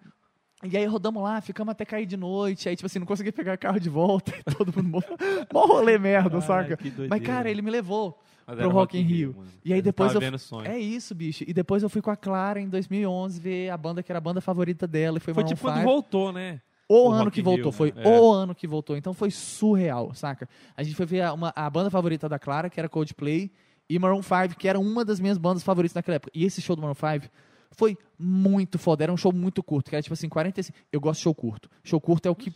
E 0.64 0.76
aí 0.76 0.84
rodamos 0.86 1.20
lá, 1.22 1.40
ficamos 1.40 1.72
até 1.72 1.84
cair 1.84 2.06
de 2.06 2.16
noite. 2.16 2.68
Aí, 2.68 2.76
tipo 2.76 2.86
assim, 2.86 2.98
não 3.00 3.06
consegui 3.06 3.32
pegar 3.32 3.56
carro 3.56 3.80
de 3.80 3.88
volta. 3.88 4.32
E 4.38 4.54
todo 4.54 4.72
mundo. 4.76 4.88
mó- 4.88 5.02
Mó 5.52 5.66
rolê 5.66 5.98
merda, 5.98 6.40
saca? 6.40 6.76
que 6.76 6.84
doideira. 6.84 7.08
Mas, 7.10 7.22
cara, 7.22 7.50
ele 7.50 7.60
me 7.62 7.70
levou. 7.70 8.18
Mas 8.46 8.56
pro 8.58 8.70
Rock 8.70 8.98
in 8.98 9.02
Rio. 9.02 9.34
mano. 9.36 9.48
E 9.64 9.72
aí 9.72 9.78
Ele 9.78 9.82
depois 9.82 10.12
eu-. 10.14 10.20
É 10.64 10.78
isso, 10.78 11.14
bicho. 11.14 11.44
E 11.46 11.52
depois 11.52 11.82
eu 11.82 11.88
fui 11.88 12.00
com 12.02 12.10
a 12.10 12.16
Clara 12.16 12.60
em 12.60 12.68
2011 12.68 13.40
ver 13.40 13.70
a 13.70 13.76
banda 13.76 14.02
que 14.02 14.10
era 14.10 14.18
a 14.18 14.20
banda 14.20 14.40
favorita 14.40 14.86
dela. 14.86 15.18
E 15.18 15.20
foi, 15.20 15.32
Foi 15.34 15.42
Maroon 15.42 15.54
tipo 15.54 15.62
quando 15.66 15.76
5. 15.78 15.84
voltou, 15.88 16.32
né? 16.32 16.60
O, 16.88 17.08
o 17.08 17.12
ano 17.12 17.24
Rock 17.24 17.34
que 17.36 17.42
voltou, 17.42 17.72
foi 17.72 17.92
né? 17.92 18.02
É. 18.04 18.20
o 18.20 18.30
ano 18.32 18.54
que 18.54 18.66
voltou. 18.66 18.96
Então 18.96 19.14
foi 19.14 19.30
surreal, 19.30 20.12
saca? 20.14 20.48
A 20.76 20.82
gente 20.82 20.94
foi 20.96 21.06
ver 21.06 21.22
a, 21.22 21.32
uma- 21.32 21.52
a 21.54 21.68
banda 21.70 21.90
favorita 21.90 22.28
da 22.28 22.38
Clara, 22.38 22.68
que 22.68 22.78
era 22.78 22.88
Coldplay, 22.88 23.50
e 23.88 23.98
Maroon 23.98 24.22
5, 24.22 24.56
que 24.58 24.68
era 24.68 24.78
uma 24.78 25.04
das 25.04 25.20
minhas 25.20 25.38
bandas 25.38 25.62
favoritas 25.62 25.94
naquela 25.94 26.16
época. 26.16 26.30
E 26.34 26.44
esse 26.44 26.60
show 26.60 26.74
do 26.76 26.82
Maroon 26.82 26.94
5 26.94 27.30
foi 27.72 27.96
muito 28.18 28.78
foda. 28.78 29.02
Era 29.04 29.12
um 29.12 29.16
show 29.16 29.32
muito 29.32 29.62
curto, 29.62 29.88
que 29.90 29.96
era 29.96 30.02
tipo 30.02 30.12
assim, 30.14 30.28
45. 30.28 30.76
Eu 30.92 31.00
gosto 31.00 31.18
de 31.18 31.22
show 31.24 31.34
curto. 31.34 31.68
Show 31.82 32.00
curto 32.00 32.26
é 32.26 32.30
o 32.30 32.34
que. 32.34 32.52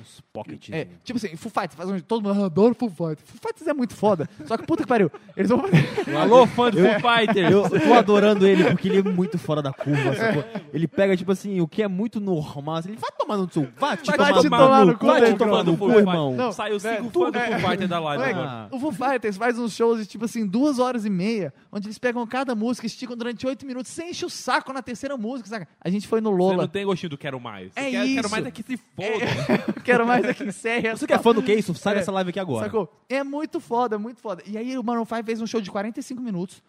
Uns 0.00 0.20
pockets. 0.32 0.70
É, 0.72 0.86
tipo 1.02 1.16
assim, 1.16 1.34
Foo 1.36 1.50
Fighters, 1.50 1.74
faz 1.74 1.90
um, 1.90 1.98
todo 2.00 2.22
mundo 2.22 2.44
adora 2.44 2.72
Foo 2.74 2.88
Fighters. 2.88 3.28
Foo 3.30 3.40
Fighters 3.42 3.66
é 3.66 3.74
muito 3.74 3.94
foda. 3.94 4.28
Só 4.46 4.56
que 4.56 4.64
puta 4.66 4.82
que 4.84 4.88
pariu. 4.88 5.10
Eles 5.36 5.50
vão 5.50 5.62
Alô, 6.20 6.46
fã 6.46 6.70
de 6.70 6.78
Foo 6.78 6.94
Fighters! 7.00 7.50
Eu 7.50 7.64
eu 7.66 7.80
tô 7.80 7.94
adorando 7.94 8.46
ele 8.46 8.64
porque 8.64 8.88
ele 8.88 8.98
é 8.98 9.02
muito 9.02 9.38
fora 9.38 9.60
da 9.60 9.72
curva, 9.72 10.14
sacou? 10.14 10.44
Ele 10.72 10.86
pega, 10.86 11.16
tipo 11.16 11.32
assim, 11.32 11.60
o 11.60 11.66
que 11.68 11.82
é 11.82 11.88
muito 11.88 12.20
normal. 12.20 12.76
assim, 12.76 12.90
Ele 12.90 12.98
vai 12.98 13.10
tomar 13.18 13.36
no 13.36 13.50
seu. 13.52 13.68
Vai 13.78 13.96
te 13.96 14.06
Vai 14.06 14.16
tomar, 14.16 14.40
te 14.42 14.48
tomar 14.48 14.84
no 14.86 14.98
cu, 14.98 15.06
Vai 15.06 15.20
te 15.32 15.34
tomar 15.38 15.64
no 15.64 15.76
cu, 15.76 15.90
irmão. 15.98 16.34
Não, 16.34 16.52
Saiu 16.52 16.78
cinco 16.78 17.10
tu- 17.10 17.20
fãs 17.24 17.32
do 17.32 17.38
é. 17.38 17.58
Foo 17.60 17.68
Fighters 17.70 17.90
da 17.90 17.98
live 18.00 18.22
Moleque, 18.22 18.38
agora. 18.40 18.68
O 18.70 18.78
Foo 18.80 18.92
Fighters 18.92 19.36
faz 19.36 19.58
uns 19.58 19.74
shows 19.74 19.98
de 20.00 20.06
tipo 20.06 20.24
assim, 20.24 20.46
duas 20.46 20.78
horas 20.78 21.04
e 21.04 21.10
meia, 21.10 21.52
onde 21.72 21.86
eles 21.88 21.98
pegam 21.98 22.26
cada 22.26 22.54
música, 22.54 22.86
esticam 22.86 23.16
durante 23.16 23.46
oito 23.46 23.66
minutos, 23.66 23.90
sem 23.90 24.10
encher 24.10 24.26
o 24.26 24.30
saco 24.30 24.72
na 24.72 24.82
terceira 24.82 25.16
música, 25.16 25.48
saca? 25.48 25.68
A 25.80 25.90
gente 25.90 26.06
foi 26.06 26.20
no 26.20 26.30
Você 26.30 26.36
Lola. 26.38 26.56
não 26.62 26.68
tem 26.68 26.84
gostinho 26.86 27.10
do 27.10 27.18
Quero 27.18 27.40
Mais. 27.40 27.72
Você 27.72 27.80
É 27.80 27.90
quer, 27.90 27.90
Quero 28.06 28.06
isso. 28.20 28.30
Mais 28.30 28.46
é 28.46 28.50
que 28.50 28.62
se 28.62 28.76
foda. 28.76 29.72
Quero 29.92 30.06
mais 30.06 30.24
aqui 30.24 30.44
em 30.44 30.50
Serra. 30.52 30.96
Você 30.96 31.06
que 31.06 31.12
é 31.12 31.18
fã 31.18 31.32
do 31.34 31.42
que 31.42 31.52
isso? 31.54 31.72
Sai 31.76 31.94
É. 31.94 31.96
dessa 31.98 32.12
live 32.12 32.30
aqui 32.30 32.38
agora. 32.40 32.64
Sacou? 32.66 32.92
É 33.08 33.22
muito 33.24 33.60
foda, 33.60 33.98
muito 33.98 34.20
foda. 34.20 34.42
E 34.46 34.56
aí 34.58 34.76
o 34.78 34.82
Maroon 34.82 35.04
5 35.04 35.24
fez 35.24 35.40
um 35.40 35.46
show 35.46 35.60
de 35.60 35.70
45 35.70 36.20
minutos, 36.20 36.62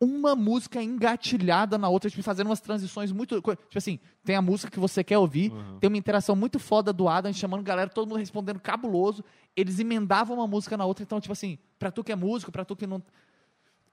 uma 0.00 0.36
música 0.36 0.82
engatilhada 0.82 1.78
na 1.78 1.88
outra, 1.88 2.10
tipo, 2.10 2.22
fazendo 2.22 2.48
umas 2.48 2.60
transições 2.60 3.10
muito. 3.12 3.36
Tipo 3.40 3.56
assim, 3.78 3.98
tem 4.24 4.36
a 4.36 4.42
música 4.42 4.70
que 4.70 4.78
você 4.78 5.02
quer 5.02 5.16
ouvir, 5.18 5.50
Uhum. 5.52 5.78
tem 5.78 5.88
uma 5.88 5.96
interação 5.96 6.36
muito 6.36 6.58
foda 6.58 6.92
do 6.92 7.08
Adam, 7.08 7.32
chamando 7.32 7.62
galera, 7.62 7.88
todo 7.88 8.08
mundo 8.08 8.18
respondendo 8.18 8.60
cabuloso. 8.60 9.24
Eles 9.56 9.78
emendavam 9.78 10.36
uma 10.36 10.46
música 10.46 10.76
na 10.76 10.84
outra, 10.84 11.02
então, 11.02 11.18
tipo 11.20 11.32
assim, 11.32 11.58
pra 11.78 11.90
tu 11.90 12.04
que 12.04 12.12
é 12.12 12.16
músico, 12.16 12.52
pra 12.52 12.64
tu 12.64 12.76
que 12.76 12.86
não. 12.86 13.00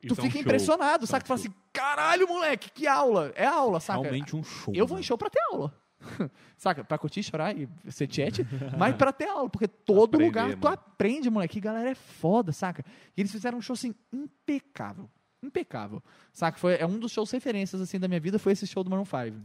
Tu 0.05 0.09
é 0.09 0.11
um 0.11 0.15
fica 0.15 0.31
show. 0.31 0.41
impressionado, 0.41 1.05
Isso 1.05 1.11
saca? 1.11 1.23
é 1.23 1.23
Tu 1.23 1.31
um 1.33 1.37
fala 1.37 1.39
assim, 1.39 1.53
caralho, 1.71 2.27
moleque, 2.27 2.69
que 2.71 2.85
aula! 2.85 3.31
É 3.35 3.45
aula, 3.45 3.79
saca? 3.79 4.01
Realmente 4.01 4.35
um 4.35 4.43
show. 4.43 4.73
Eu 4.75 4.85
vou 4.85 4.97
em 4.97 4.99
mano. 4.99 5.03
show 5.05 5.17
pra 5.17 5.29
ter 5.29 5.39
aula. 5.53 5.73
Saca? 6.57 6.83
Pra 6.83 6.97
curtir, 6.97 7.23
chorar 7.23 7.55
e 7.57 7.67
ser 7.89 8.11
chat, 8.11 8.45
mas 8.77 8.95
pra 8.95 9.11
ter 9.11 9.27
aula, 9.27 9.49
porque 9.49 9.67
todo 9.67 10.15
Aprender, 10.15 10.25
lugar 10.25 10.49
tu 10.55 10.63
mano. 10.63 10.73
aprende, 10.75 11.29
moleque. 11.29 11.57
E 11.57 11.61
galera 11.61 11.89
é 11.89 11.95
foda, 11.95 12.51
saca? 12.51 12.83
E 13.15 13.21
eles 13.21 13.31
fizeram 13.31 13.57
um 13.57 13.61
show 13.61 13.73
assim, 13.73 13.93
impecável. 14.11 15.09
Impecável. 15.41 16.01
Saca? 16.31 16.57
Foi, 16.57 16.75
é 16.75 16.85
um 16.85 16.97
dos 16.97 17.11
shows 17.11 17.29
referências 17.31 17.81
assim 17.81 17.99
da 17.99 18.07
minha 18.07 18.19
vida, 18.19 18.39
foi 18.39 18.53
esse 18.53 18.65
show 18.67 18.83
do 18.83 18.89
Maroon 18.89 19.05
5. 19.05 19.37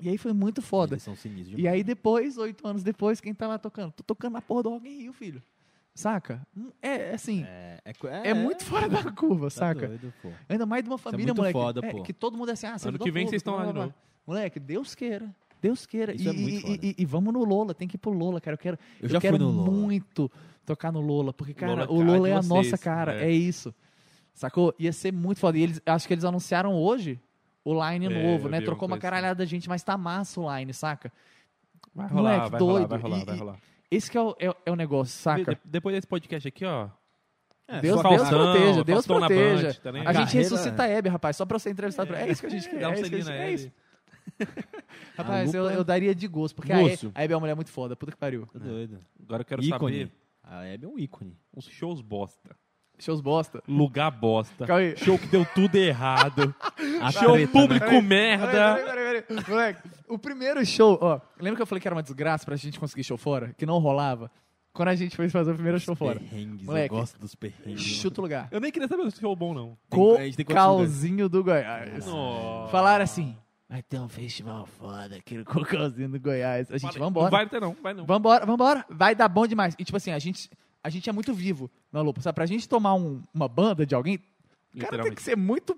E 0.00 0.08
aí 0.08 0.18
foi 0.18 0.32
muito 0.32 0.60
foda. 0.60 0.94
Eles 0.94 1.02
são 1.02 1.14
sinistros 1.14 1.58
E 1.58 1.68
aí 1.68 1.82
depois, 1.84 2.36
oito 2.36 2.66
anos 2.66 2.82
depois, 2.82 3.20
quem 3.20 3.32
tá 3.32 3.46
lá 3.46 3.58
tocando? 3.58 3.92
Tô 3.92 4.02
tocando 4.02 4.32
na 4.34 4.42
porra 4.42 4.64
do 4.64 4.70
Rock 4.70 4.88
in 4.88 4.98
Rio, 5.02 5.12
filho. 5.12 5.42
Saca? 5.94 6.40
Hum, 6.56 6.70
É, 6.80 7.10
é 7.10 7.14
assim, 7.14 7.44
É, 7.44 7.78
é, 8.24 8.34
muito 8.34 8.64
fora 8.64 8.88
da 8.88 9.12
curva, 9.12 9.46
Tá 9.46 9.50
saca? 9.50 9.86
doido, 9.88 10.12
pô. 10.22 10.30
Ainda 10.48 10.64
mais 10.66 10.82
de 10.82 10.88
uma 10.90 10.96
família, 10.98 11.26
muito 11.26 11.36
moleque. 11.36 11.52
foda, 11.58 11.80
é, 11.86 11.92
que 12.02 12.12
todo 12.14 12.36
mundo 12.36 12.48
é 12.48 12.52
assim, 12.54 12.66
ah, 12.66 12.70
Ano 12.70 12.78
servidor 12.78 13.04
que 13.04 13.10
vem 13.10 13.26
vocês 13.26 13.40
estão 13.40 13.54
lá 13.56 13.66
de 13.66 13.72
novo. 13.74 13.94
Moleque, 14.26 14.58
Deus 14.58 14.94
queira. 14.94 15.34
Deus 15.62 15.86
queira. 15.86 16.12
Isso 16.14 16.24
e, 16.24 16.28
é 16.28 16.32
muito 16.32 16.56
e- 16.56 16.60
foda. 16.60 16.78
e- 16.82 16.94
e 16.98 17.04
vamos 17.06 17.32
no 17.32 17.44
Lola, 17.44 17.72
tem 17.72 17.86
que 17.88 17.94
ir 17.94 17.98
pro 17.98 18.10
Lola, 18.10 18.40
cara. 18.40 18.54
Eu 18.54 18.58
quero, 18.58 18.78
Eu 19.00 19.08
já 19.08 19.20
quero 19.20 19.38
muito 19.48 20.30
tocar 20.66 20.90
no 20.92 21.00
Lola, 21.00 21.32
porque, 21.32 21.54
cara, 21.54 21.84
Lola 21.84 21.90
o 21.92 22.02
é 22.02 22.04
Lola 22.04 22.28
é 22.28 22.32
a 22.32 22.40
vocês, 22.42 22.48
nossa 22.48 22.76
cara. 22.78 23.22
é. 23.22 23.26
É 23.28 23.30
isso. 23.30 23.72
Sacou? 24.34 24.74
Ia 24.78 24.92
ser 24.92 25.12
muito 25.12 25.38
foda. 25.38 25.56
E 25.56 25.62
eles, 25.62 25.80
acho 25.86 26.06
que 26.08 26.12
eles 26.14 26.24
anunciaram 26.24 26.74
hoje 26.74 27.20
o 27.64 27.72
line 27.72 28.06
É, 28.06 28.08
novo, 28.08 28.48
eu 28.48 28.50
né? 28.50 28.60
Trocou 28.60 28.88
uma 28.88 28.96
assim. 28.96 29.02
caralhada 29.02 29.44
de 29.44 29.50
gente, 29.50 29.68
mas 29.68 29.82
tá 29.84 29.96
massa 29.96 30.40
o 30.40 30.58
line, 30.58 30.74
saca? 30.74 31.12
Vai 31.94 32.08
Moleque, 32.10 32.36
rolar, 32.38 32.48
vai 32.50 32.60
rolar, 32.60 32.72
doido. 32.78 32.88
vai 32.88 32.98
rolar, 32.98 33.18
E- 33.18 33.24
vai 33.24 33.36
rolar. 33.36 33.56
Esse 33.90 34.10
que 34.10 34.16
é 34.16 34.20
o, 34.22 34.34
é, 34.40 34.54
é 34.66 34.70
o 34.72 34.74
negócio, 34.74 35.16
saca? 35.20 35.54
De- 35.54 35.60
depois 35.64 35.94
desse 35.94 36.06
podcast 36.06 36.48
aqui, 36.48 36.64
ó. 36.64 36.88
É, 37.68 37.80
Deus, 37.80 38.02
Deus 38.02 38.28
proteja, 38.28 38.84
Deus 38.84 39.06
proteja. 39.06 39.78
Band, 39.84 40.02
tá 40.02 40.10
a 40.10 40.12
gente 40.14 40.34
ressuscita 40.36 40.82
a 40.82 40.86
Hebe, 40.88 41.08
rapaz, 41.08 41.36
só 41.36 41.46
pra 41.46 41.58
ser 41.58 41.70
entrevistado 41.70 42.08
por 42.08 42.16
É 42.16 42.28
isso 42.28 42.40
que 42.40 42.46
a 42.46 42.50
gente 42.50 42.68
quer. 42.68 42.80
Dá 42.80 42.88
um 42.88 42.92
é 42.92 43.00
isso 43.00 43.30
é 43.30 43.52
isso. 43.52 43.72
Rapaz, 45.16 45.52
eu, 45.54 45.64
Lupa- 45.64 45.74
eu 45.74 45.84
daria 45.84 46.14
de 46.14 46.26
gosto, 46.26 46.54
porque 46.56 46.72
a 46.72 46.80
Gosto. 46.80 47.06
Hebe, 47.08 47.12
a 47.14 47.22
Hebe 47.24 47.32
é 47.32 47.36
uma 47.36 47.40
mulher 47.40 47.54
muito 47.54 47.70
foda, 47.70 47.94
puta 47.96 48.12
que 48.12 48.18
pariu. 48.18 48.46
Tá 48.52 48.58
doido. 48.58 48.98
Agora 49.22 49.42
eu 49.42 49.46
quero 49.46 49.62
ícone. 49.62 49.78
saber 50.00 50.12
A 50.42 50.64
Hebe 50.64 50.84
é 50.86 50.88
um 50.88 50.98
ícone. 50.98 51.36
uns 51.56 51.66
shows 51.68 52.00
bosta. 52.00 52.56
Shows 52.98 53.20
bosta. 53.20 53.62
Lugar 53.66 54.10
bosta. 54.12 54.64
Calma 54.66 54.82
aí. 54.82 54.96
Show 54.96 55.18
que 55.18 55.26
deu 55.26 55.44
tudo 55.54 55.74
errado. 55.76 56.54
A 57.02 57.10
show 57.10 57.32
treta, 57.32 57.50
público 57.52 57.84
Peraí, 57.86 58.02
merda. 58.02 58.74
Peraí, 58.76 58.84
peraí, 58.84 59.22
peraí. 59.22 59.44
Moleque, 59.48 59.90
o 60.08 60.18
primeiro 60.18 60.64
show, 60.64 60.98
ó, 61.00 61.20
lembra 61.40 61.56
que 61.56 61.62
eu 61.62 61.66
falei 61.66 61.80
que 61.80 61.88
era 61.88 61.94
uma 61.96 62.02
desgraça 62.02 62.44
pra 62.44 62.54
gente 62.54 62.78
conseguir 62.78 63.02
show 63.02 63.18
fora? 63.18 63.52
Que 63.58 63.66
não 63.66 63.78
rolava? 63.78 64.30
Quando 64.72 64.88
a 64.88 64.94
gente 64.94 65.16
foi 65.16 65.28
fazer 65.28 65.50
o 65.50 65.54
primeiro 65.54 65.78
show 65.80 65.96
fora. 65.96 66.18
Perrengues, 66.20 66.64
Moleque, 66.64 66.94
eu 66.94 66.98
gosto 67.00 67.18
dos 67.18 67.34
perrengues. 67.34 67.82
Chuta 67.82 68.20
o 68.20 68.24
lugar. 68.24 68.48
Eu 68.52 68.60
nem 68.60 68.70
queria 68.70 68.86
saber 68.88 69.10
se 69.10 69.20
show 69.20 69.34
bom, 69.34 69.52
não. 69.52 69.76
Tem- 69.90 70.16
a 70.16 70.24
gente 70.24 70.36
tem 70.36 70.46
quantos 70.46 70.62
Cocalzinho 70.62 71.28
do 71.28 71.42
Goiás. 71.42 72.06
Nossa. 72.06 72.70
Falaram 72.70 73.02
assim, 73.04 73.36
vai 73.72 73.82
ter 73.82 73.98
um 73.98 74.06
festival 74.08 74.66
foda 74.66 75.16
aqui 75.16 75.38
no 75.38 75.44
Cocalzinho 75.46 76.10
do 76.10 76.20
Goiás. 76.20 76.70
A 76.70 76.76
gente, 76.76 76.98
vambora. 76.98 77.24
Não 77.24 77.30
vai 77.30 77.48
ter, 77.48 77.58
não. 77.58 77.74
Vai 77.82 77.94
não. 77.94 78.04
Vambora, 78.04 78.44
vambora. 78.44 78.84
Vai 78.90 79.14
dar 79.14 79.28
bom 79.28 79.46
demais. 79.46 79.74
E 79.78 79.84
tipo 79.84 79.96
assim, 79.96 80.10
a 80.10 80.18
gente, 80.18 80.50
a 80.84 80.90
gente 80.90 81.08
é 81.08 81.12
muito 81.12 81.32
vivo 81.32 81.70
na 81.90 82.02
Lupa. 82.02 82.20
Sabe, 82.20 82.34
pra 82.34 82.44
gente 82.44 82.68
tomar 82.68 82.92
um- 82.94 83.22
uma 83.32 83.48
banda 83.48 83.86
de 83.86 83.94
alguém, 83.94 84.18
o 84.74 84.78
cara 84.78 85.02
tem 85.02 85.14
que 85.14 85.22
ser 85.22 85.38
muito... 85.38 85.74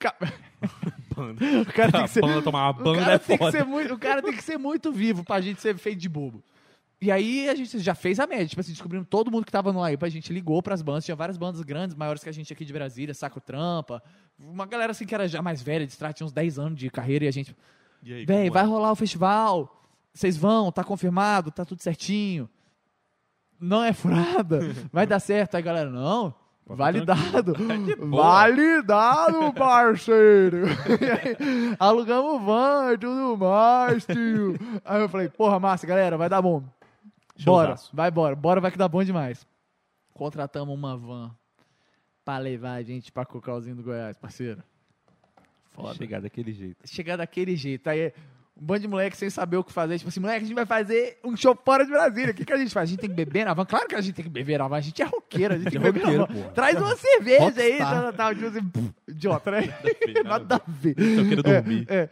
Banda. 1.14 1.44
O 1.60 1.66
cara 1.72 1.92
tem 1.92 2.02
que 2.02 2.08
ser... 2.10 2.20
banda, 2.22 2.42
tomar 2.42 2.66
uma 2.66 2.72
banda 2.72 3.12
é 3.12 3.18
foda. 3.18 3.64
muito, 3.64 3.94
o 3.94 3.98
cara 3.98 4.20
tem 4.22 4.32
que 4.32 4.42
ser 4.42 4.58
muito 4.58 4.90
vivo 4.90 5.22
pra 5.22 5.40
gente 5.40 5.60
ser 5.60 5.76
feito 5.78 6.00
de 6.00 6.08
bobo. 6.08 6.42
E 7.00 7.10
aí 7.10 7.48
a 7.48 7.54
gente 7.54 7.78
já 7.80 7.94
fez 7.94 8.18
a 8.18 8.26
média, 8.26 8.46
tipo 8.46 8.60
assim, 8.60 8.72
descobrimos 8.72 9.06
todo 9.10 9.30
mundo 9.30 9.44
que 9.44 9.52
tava 9.52 9.72
no 9.72 9.82
aí, 9.82 9.96
a 10.00 10.08
gente 10.08 10.32
ligou 10.32 10.62
pras 10.62 10.80
bandas, 10.80 11.04
tinha 11.04 11.14
várias 11.14 11.36
bandas 11.36 11.60
grandes, 11.62 11.94
maiores 11.94 12.22
que 12.22 12.28
a 12.28 12.32
gente 12.32 12.52
aqui 12.52 12.64
de 12.64 12.72
Brasília, 12.72 13.12
Saco 13.12 13.40
Trampa, 13.40 14.02
uma 14.38 14.64
galera 14.64 14.92
assim 14.92 15.04
que 15.04 15.14
era 15.14 15.28
já 15.28 15.42
mais 15.42 15.62
velha, 15.62 15.86
de 15.86 15.96
tinha 15.96 16.26
uns 16.26 16.32
10 16.32 16.58
anos 16.58 16.78
de 16.78 16.88
carreira 16.90 17.26
e 17.26 17.28
a 17.28 17.30
gente, 17.30 17.54
como 18.26 18.52
vai 18.52 18.62
é? 18.62 18.66
rolar 18.66 18.92
o 18.92 18.96
festival, 18.96 19.82
vocês 20.12 20.36
vão, 20.36 20.72
tá 20.72 20.82
confirmado, 20.82 21.50
tá 21.50 21.64
tudo 21.64 21.82
certinho, 21.82 22.48
não 23.60 23.82
é 23.84 23.92
furada, 23.92 24.60
vai 24.92 25.06
dar 25.06 25.20
certo. 25.20 25.56
Aí 25.56 25.62
a 25.62 25.64
galera, 25.64 25.90
não, 25.90 26.34
validado, 26.66 27.54
validado, 27.98 29.52
parceiro. 29.54 30.66
Aí, 30.66 31.76
alugamos 31.78 32.42
van 32.42 32.92
e 32.92 32.98
tudo 32.98 33.36
mais, 33.36 34.06
tio. 34.06 34.58
Aí 34.84 35.02
eu 35.02 35.08
falei, 35.08 35.28
porra, 35.28 35.58
massa, 35.60 35.86
galera, 35.86 36.16
vai 36.16 36.28
dar 36.28 36.40
bom. 36.40 36.62
Bora, 37.42 37.74
vai 37.92 38.10
embora, 38.10 38.36
bora, 38.36 38.60
vai 38.60 38.70
que 38.70 38.78
dá 38.78 38.86
bom 38.86 39.02
demais. 39.02 39.46
Contratamos 40.12 40.74
uma 40.74 40.96
van 40.96 41.34
pra 42.24 42.38
levar 42.38 42.74
a 42.74 42.82
gente 42.82 43.10
pra 43.10 43.26
Cocalzinho 43.26 43.76
do 43.76 43.82
Goiás, 43.82 44.16
parceiro. 44.16 44.62
Foda. 45.70 45.94
Chegar 45.94 46.20
daquele 46.20 46.52
jeito. 46.52 46.88
Chegar 46.88 47.16
daquele 47.16 47.56
jeito. 47.56 47.88
Aí, 47.88 48.12
um 48.56 48.64
bando 48.64 48.80
de 48.80 48.88
moleque 48.88 49.16
sem 49.16 49.28
saber 49.28 49.56
o 49.56 49.64
que 49.64 49.72
fazer. 49.72 49.98
Tipo 49.98 50.08
assim, 50.08 50.20
moleque, 50.20 50.44
a 50.44 50.46
gente 50.46 50.54
vai 50.54 50.64
fazer 50.66 51.18
um 51.24 51.36
show 51.36 51.58
fora 51.64 51.84
de 51.84 51.90
Brasília. 51.90 52.30
O 52.30 52.34
que, 52.34 52.44
que 52.44 52.52
a 52.52 52.56
gente 52.56 52.72
faz? 52.72 52.88
A 52.88 52.90
gente 52.92 53.00
tem 53.00 53.10
que 53.10 53.16
beber 53.16 53.44
na 53.44 53.52
van? 53.54 53.64
Claro 53.64 53.88
que 53.88 53.94
a 53.94 54.00
gente 54.00 54.14
tem 54.14 54.24
que 54.24 54.30
beber 54.30 54.58
na 54.58 54.68
van. 54.68 54.76
A 54.76 54.80
gente 54.80 55.02
é 55.02 55.04
roqueiro, 55.04 55.54
a 55.54 55.58
gente 55.58 55.70
tem 55.70 55.80
que 55.80 55.86
É 55.86 55.92
beber 55.92 56.02
na 56.04 56.10
roqueiro, 56.10 56.26
van. 56.26 56.40
porra. 56.42 56.54
Traz 56.54 56.76
uma 56.76 56.96
cerveja 56.96 57.60
aí, 57.60 57.78
Rockstar. 57.78 57.78
tal, 57.90 58.02
tal, 58.02 58.12
tal. 58.12 58.34
Tipo 58.34 58.46
assim, 58.46 58.94
idiota, 59.08 59.50
né? 59.50 59.60
nada 60.24 60.56
a 60.56 60.60
ver. 60.70 60.94
Só 60.96 61.22
queria 61.28 61.42
dormir. 61.42 61.86
É, 61.88 62.08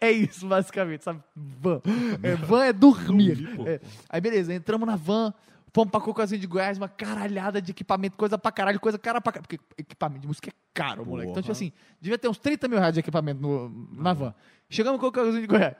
é, 0.00 0.08
é 0.08 0.12
isso, 0.12 0.46
basicamente, 0.46 1.02
sabe? 1.04 1.20
Van. 1.34 1.80
É, 2.22 2.34
van 2.36 2.64
é 2.64 2.72
dormir. 2.72 3.34
Dormir. 3.36 3.68
É. 3.68 3.80
Aí, 4.10 4.20
beleza, 4.20 4.52
entramos 4.52 4.86
na 4.86 4.96
van, 4.96 5.32
fomos 5.72 5.90
pra 5.90 6.00
Cocozinho 6.00 6.40
de 6.40 6.46
Goiás, 6.46 6.76
uma 6.76 6.88
caralhada 6.88 7.62
de 7.62 7.70
equipamento, 7.70 8.16
coisa 8.18 8.36
pra 8.36 8.52
caralho, 8.52 8.78
coisa 8.78 8.98
cara 8.98 9.18
pra 9.20 9.32
caralho. 9.32 9.48
Porque 9.48 9.64
equipamento 9.78 10.20
de 10.20 10.26
música 10.28 10.50
é 10.50 10.52
caro, 10.74 11.06
moleque. 11.06 11.30
Então, 11.30 11.42
tipo 11.42 11.52
assim, 11.52 11.72
devia 12.00 12.18
ter 12.18 12.28
uns 12.28 12.38
30 12.38 12.68
mil 12.68 12.78
reais 12.78 12.92
de 12.92 13.00
equipamento 13.00 13.40
no- 13.40 13.88
na 13.92 14.12
van. 14.12 14.34
Chegamos 14.72 14.98
no 15.00 15.06
Cocozinho 15.06 15.40
de 15.42 15.46
Goiás. 15.46 15.76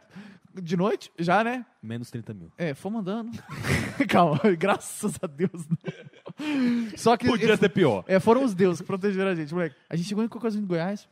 De 0.54 0.76
noite, 0.76 1.10
já, 1.18 1.42
né? 1.42 1.64
Menos 1.82 2.10
30 2.10 2.34
mil. 2.34 2.52
É, 2.58 2.74
fomos 2.74 3.00
andando. 3.00 3.30
Calma, 4.06 4.38
graças 4.58 5.18
a 5.22 5.26
Deus. 5.26 5.66
Não. 5.66 6.96
Só 6.98 7.16
que. 7.16 7.26
Podia 7.26 7.56
ser 7.56 7.70
pior. 7.70 8.04
É, 8.06 8.20
foram 8.20 8.44
os 8.44 8.54
deuses 8.54 8.82
que 8.82 8.86
protegeram 8.86 9.30
a 9.30 9.34
gente, 9.34 9.54
moleque. 9.54 9.74
A 9.88 9.96
gente 9.96 10.06
chegou 10.08 10.22
em 10.22 10.28
Cocozinho 10.28 10.62
de 10.62 10.68
Goiás. 10.68 11.08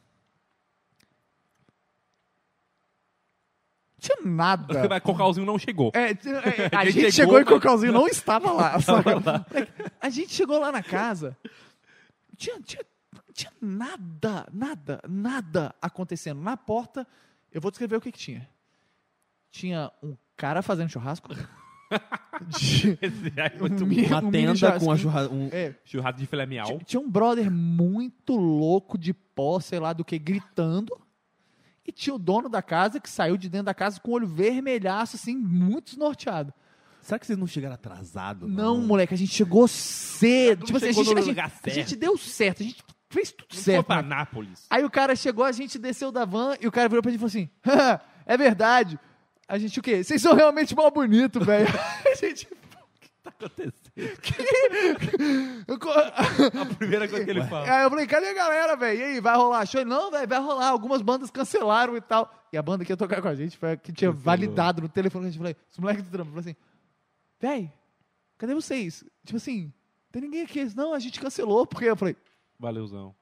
Tinha 3.98 4.18
nada. 4.24 4.86
Mas 4.88 5.02
Cocalzinho 5.02 5.46
não 5.46 5.58
chegou. 5.58 5.90
É, 5.94 6.14
t- 6.14 6.28
é, 6.28 6.70
a 6.76 6.84
gente 6.84 6.94
chegou, 6.94 7.12
chegou, 7.12 7.38
em 7.40 7.44
mas- 7.44 7.48
Cocalzinho, 7.48 7.92
não 7.92 8.06
estava 8.06 8.52
lá. 8.52 8.78
saca? 8.80 9.18
Moleque, 9.20 9.72
A 10.00 10.10
gente 10.10 10.32
chegou 10.34 10.58
lá 10.58 10.70
na 10.70 10.82
casa. 10.82 11.36
Tinha, 12.36 12.60
tinha, 12.60 12.82
tinha 13.32 13.52
nada, 13.60 14.46
nada, 14.52 15.00
nada 15.08 15.74
acontecendo. 15.80 16.40
Na 16.40 16.56
porta, 16.58 17.06
eu 17.52 17.60
vou 17.60 17.70
descrever 17.70 17.96
o 17.96 18.00
que, 18.00 18.12
que 18.12 18.18
tinha. 18.18 18.48
Tinha 19.50 19.90
um 20.02 20.16
cara 20.36 20.62
fazendo 20.62 20.88
churrasco. 20.90 21.28
De- 22.58 22.96
é 23.36 23.52
um 23.62 23.86
mi- 23.86 24.06
Uma 24.06 24.18
um 24.18 24.30
mini 24.30 24.30
tenda 24.30 24.78
com 24.78 24.96
churra... 24.96 25.28
Um... 25.28 25.48
É, 25.52 25.74
Churrasco 25.84 26.20
de 26.20 26.26
filé 26.26 26.46
miau. 26.46 26.78
Ti- 26.78 26.84
Tinha 26.84 27.00
um 27.00 27.10
brother 27.10 27.50
muito 27.50 28.36
louco 28.36 28.96
de 28.96 29.12
pó, 29.12 29.58
sei 29.60 29.78
lá 29.80 29.92
do 29.92 30.04
que, 30.04 30.18
gritando. 30.18 30.96
E 31.84 31.90
tinha 31.92 32.14
o 32.14 32.18
dono 32.18 32.48
da 32.48 32.62
casa 32.62 33.00
que 33.00 33.10
saiu 33.10 33.36
de 33.36 33.48
dentro 33.48 33.66
da 33.66 33.74
casa 33.74 33.98
com 34.00 34.12
o 34.12 34.14
olho 34.14 34.26
vermelhaço, 34.26 35.16
assim, 35.16 35.36
muito 35.36 35.86
desnorteado. 35.86 36.54
Será 37.02 37.18
que 37.18 37.26
vocês 37.26 37.38
não 37.38 37.46
chegaram 37.46 37.74
atrasados? 37.74 38.48
Não, 38.48 38.78
moleque, 38.80 39.14
a 39.14 39.16
gente 39.16 39.32
chegou 39.34 39.66
cedo. 39.66 40.66
Tipo 40.66 40.76
assim, 40.78 40.88
a 40.90 40.92
chegou 40.92 41.04
gente, 41.04 41.14
no 41.14 41.18
a, 41.18 41.22
gente, 41.22 41.30
lugar 41.30 41.46
a 41.46 41.48
certo. 41.48 41.74
gente 41.74 41.96
deu 41.96 42.16
certo, 42.16 42.62
a 42.62 42.66
gente 42.66 42.84
fez 43.10 43.30
tudo 43.32 43.48
Não 43.50 43.56
foi 43.56 43.62
certo. 43.74 43.86
pra 43.86 43.96
moleque. 43.96 44.08
Nápoles. 44.10 44.66
Aí 44.70 44.84
o 44.84 44.90
cara 44.90 45.14
chegou, 45.14 45.44
a 45.44 45.52
gente 45.52 45.78
desceu 45.78 46.10
da 46.10 46.24
van 46.24 46.54
e 46.60 46.66
o 46.66 46.72
cara 46.72 46.88
virou 46.88 47.02
pra 47.02 47.10
gente 47.12 47.18
e 47.18 47.20
falou 47.20 47.28
assim: 47.28 47.50
"Haha, 47.62 48.00
é 48.24 48.36
verdade. 48.38 48.98
A 49.46 49.58
gente 49.58 49.78
o 49.78 49.82
quê? 49.82 50.02
Vocês 50.02 50.22
são 50.22 50.34
realmente 50.34 50.74
mal 50.74 50.90
bonito, 50.90 51.44
velho. 51.44 51.66
a 52.10 52.14
gente. 52.14 52.46
tá 53.22 53.30
acontecendo? 53.30 53.74
co- 55.78 55.90
A 55.90 56.66
primeira 56.76 57.08
coisa 57.08 57.24
que 57.24 57.30
ele 57.30 57.42
fala. 57.44 57.70
Aí 57.70 57.82
eu 57.82 57.90
falei, 57.90 58.06
cadê 58.06 58.28
a 58.28 58.34
galera, 58.34 58.76
velho? 58.76 58.98
E 59.00 59.02
aí, 59.02 59.20
vai 59.20 59.36
rolar 59.36 59.66
show? 59.66 59.80
Ele, 59.80 59.90
Não, 59.90 60.10
velho, 60.10 60.28
vai 60.28 60.38
rolar. 60.40 60.68
Algumas 60.68 61.02
bandas 61.02 61.30
cancelaram 61.30 61.96
e 61.96 62.00
tal. 62.00 62.32
E 62.52 62.56
a 62.58 62.62
banda 62.62 62.84
que 62.84 62.92
ia 62.92 62.96
tocar 62.96 63.20
com 63.20 63.28
a 63.28 63.34
gente 63.34 63.56
foi 63.58 63.72
a 63.72 63.76
que 63.76 63.92
tinha 63.92 64.10
validado 64.10 64.82
no 64.82 64.88
telefone. 64.88 65.26
A 65.26 65.30
gente 65.30 65.38
falou, 65.38 65.54
os 65.70 65.78
moleques 65.78 66.02
do 66.04 66.10
trampo 66.10 66.30
falou 66.30 66.40
assim, 66.40 66.56
velho, 67.40 67.70
cadê 68.38 68.54
vocês? 68.54 69.04
Tipo 69.24 69.36
assim, 69.36 69.72
tem 70.12 70.22
ninguém 70.22 70.42
aqui. 70.42 70.60
Eles, 70.60 70.74
Não, 70.74 70.94
a 70.94 70.98
gente 70.98 71.20
cancelou. 71.20 71.66
Porque 71.66 71.84
eu 71.86 71.96
falei, 71.96 72.16
Valeuzão. 72.60 73.14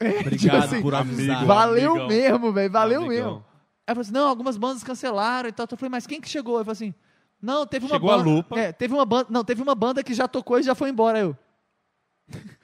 é, 0.00 0.20
Obrigado 0.20 0.38
tipo 0.38 0.56
assim, 0.56 0.82
por 0.82 0.94
avisar. 0.94 1.36
amigo. 1.36 1.46
valeu 1.46 1.90
amigão. 1.90 2.08
mesmo, 2.08 2.52
velho, 2.52 2.72
valeu 2.72 3.04
Amigão. 3.04 3.14
mesmo. 3.14 3.44
Aí 3.86 3.92
eu 3.92 3.94
falei 3.94 4.00
assim, 4.00 4.12
não, 4.12 4.26
algumas 4.28 4.56
bandas 4.56 4.82
cancelaram 4.82 5.48
e 5.48 5.52
tal. 5.52 5.66
Eu 5.70 5.76
falei, 5.76 5.90
mas 5.90 6.06
quem 6.06 6.20
que 6.20 6.28
chegou? 6.28 6.58
Eu 6.58 6.64
falei 6.64 6.72
assim, 6.72 6.94
não, 7.40 7.66
teve 7.66 7.84
uma 7.84 7.94
Chegou 7.94 8.10
a 8.10 8.16
banda. 8.18 8.30
Lupa. 8.30 8.58
É, 8.58 8.72
teve 8.72 8.94
uma 8.94 9.04
banda. 9.04 9.26
Não, 9.28 9.44
teve 9.44 9.60
uma 9.60 9.74
banda 9.74 10.02
que 10.02 10.14
já 10.14 10.26
tocou 10.28 10.58
e 10.58 10.62
já 10.62 10.74
foi 10.74 10.88
embora. 10.90 11.18
Eu. 11.18 11.36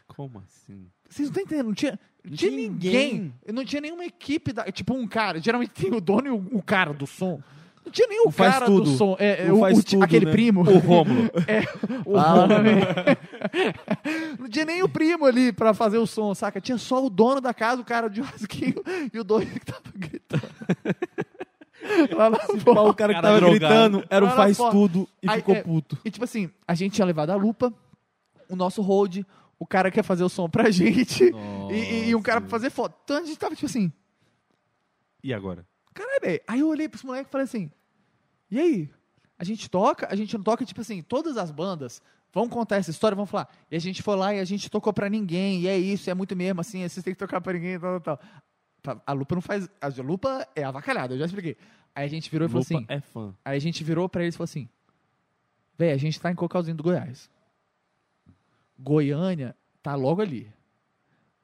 Como 0.06 0.38
assim? 0.38 0.88
Vocês 1.08 1.28
não 1.28 1.32
estão 1.32 1.42
entendendo? 1.42 1.66
Não 1.66 1.74
tinha, 1.74 2.00
não 2.24 2.36
tinha 2.36 2.50
ninguém. 2.52 3.12
ninguém. 3.12 3.34
Não 3.52 3.64
tinha 3.64 3.80
nenhuma 3.82 4.04
equipe. 4.04 4.52
Da, 4.52 4.70
tipo, 4.70 4.94
um 4.94 5.06
cara. 5.06 5.40
Geralmente 5.40 5.70
tem 5.70 5.92
o 5.92 6.00
dono 6.00 6.26
e 6.28 6.30
o, 6.30 6.58
o 6.58 6.62
cara 6.62 6.92
do 6.94 7.06
som. 7.06 7.42
Não 7.88 7.92
tinha 7.92 8.06
nem 8.06 8.20
o, 8.24 8.28
O 8.28 8.30
faz 8.30 8.52
cara 8.54 8.66
tudo. 8.66 8.82
do 8.90 8.96
som. 8.96 9.16
É, 9.18 9.46
é, 9.46 9.52
O 9.52 9.56
o, 9.56 9.60
faz 9.60 9.78
o 9.78 9.82
ti- 9.82 9.90
tudo, 9.96 10.04
aquele 10.04 10.26
né? 10.26 10.32
primo. 10.32 10.60
O 10.60 10.78
Rômulo. 10.78 11.30
O 12.04 12.14
Fala. 12.14 12.44
homem. 12.44 12.74
não 14.38 14.48
tinha 14.48 14.64
nem 14.64 14.82
o 14.82 14.88
primo 14.88 15.24
ali 15.24 15.52
pra 15.52 15.72
fazer 15.74 15.98
o 15.98 16.06
som, 16.06 16.34
saca? 16.34 16.60
Tinha 16.60 16.78
só 16.78 17.04
o 17.04 17.08
dono 17.10 17.40
da 17.40 17.52
casa, 17.54 17.80
o 17.80 17.84
cara 17.84 18.08
de 18.08 18.20
rasquinho 18.20 18.82
e 19.12 19.18
o 19.18 19.24
doido 19.24 19.50
que 19.58 19.64
tava 19.66 19.82
gritando. 19.94 20.42
Lá 22.16 22.30
na 22.30 22.38
porta. 22.38 22.80
o 22.82 22.94
cara 22.94 23.14
que 23.14 23.22
tava 23.22 23.36
drogado. 23.40 23.58
gritando 23.58 24.04
era 24.10 24.24
o 24.24 24.30
faz 24.30 24.56
tudo 24.58 25.08
e 25.22 25.30
Aí, 25.30 25.38
ficou 25.38 25.54
é, 25.54 25.62
puto. 25.62 25.98
E 26.04 26.10
tipo 26.10 26.24
assim, 26.24 26.50
a 26.66 26.74
gente 26.74 26.92
tinha 26.94 27.06
levado 27.06 27.30
a 27.30 27.36
lupa, 27.36 27.72
o 28.48 28.56
nosso 28.56 28.82
hold, 28.82 29.20
o 29.58 29.66
cara 29.66 29.90
quer 29.90 30.02
fazer 30.02 30.24
o 30.24 30.28
som 30.28 30.48
pra 30.48 30.70
gente 30.70 31.24
e, 31.70 31.74
e- 31.74 32.08
e 32.10 32.14
um 32.14 32.20
cara 32.22 32.40
pra 32.40 32.50
fazer 32.50 32.70
foto. 32.70 32.94
Então 33.04 33.16
a 33.16 33.22
gente 33.24 33.38
tava 33.38 33.54
tipo 33.54 33.66
assim, 33.66 33.90
E 35.22 35.32
agora? 35.32 35.64
caralho, 35.94 36.20
velho. 36.22 36.40
Aí 36.46 36.60
eu 36.60 36.68
olhei 36.68 36.88
pros 36.88 37.02
moleques 37.02 37.28
e 37.28 37.32
falei 37.32 37.44
assim, 37.44 37.70
e 38.50 38.58
aí? 38.58 38.90
A 39.38 39.44
gente 39.44 39.70
toca, 39.70 40.08
a 40.10 40.16
gente 40.16 40.36
não 40.36 40.42
toca, 40.42 40.64
tipo 40.64 40.80
assim, 40.80 41.02
todas 41.02 41.36
as 41.36 41.50
bandas 41.50 42.02
vão 42.32 42.48
contar 42.48 42.76
essa 42.76 42.90
história, 42.90 43.14
vão 43.14 43.26
falar, 43.26 43.48
e 43.70 43.76
a 43.76 43.78
gente 43.78 44.02
foi 44.02 44.16
lá 44.16 44.34
e 44.34 44.40
a 44.40 44.44
gente 44.44 44.68
tocou 44.68 44.92
pra 44.92 45.08
ninguém, 45.08 45.60
e 45.60 45.68
é 45.68 45.78
isso, 45.78 46.10
é 46.10 46.14
muito 46.14 46.34
mesmo, 46.34 46.60
assim, 46.60 46.86
vocês 46.88 47.04
têm 47.04 47.14
que 47.14 47.18
tocar 47.18 47.40
pra 47.40 47.52
ninguém, 47.52 47.78
tal, 47.78 48.00
tal, 48.00 48.20
tal. 48.82 49.02
A 49.06 49.12
lupa 49.12 49.34
não 49.34 49.42
faz, 49.42 49.68
a 49.80 49.88
lupa 50.02 50.46
é 50.54 50.64
avacalhada, 50.64 51.14
eu 51.14 51.18
já 51.18 51.26
expliquei. 51.26 51.56
Aí 51.94 52.04
a 52.04 52.08
gente 52.08 52.30
virou 52.30 52.46
e 52.46 52.48
falou 52.48 52.64
Lupa 52.68 52.76
assim, 52.76 52.86
é 52.88 53.00
fã. 53.00 53.34
Aí 53.44 53.56
a 53.56 53.60
gente 53.60 53.82
virou 53.82 54.08
pra 54.08 54.22
eles 54.22 54.34
e 54.34 54.38
falou 54.38 54.44
assim: 54.44 54.68
Véi, 55.76 55.92
a 55.92 55.96
gente 55.96 56.20
tá 56.20 56.30
em 56.30 56.34
Cocalzinho 56.34 56.76
do 56.76 56.82
Goiás. 56.82 57.28
Goiânia 58.78 59.56
tá 59.82 59.96
logo 59.96 60.22
ali. 60.22 60.52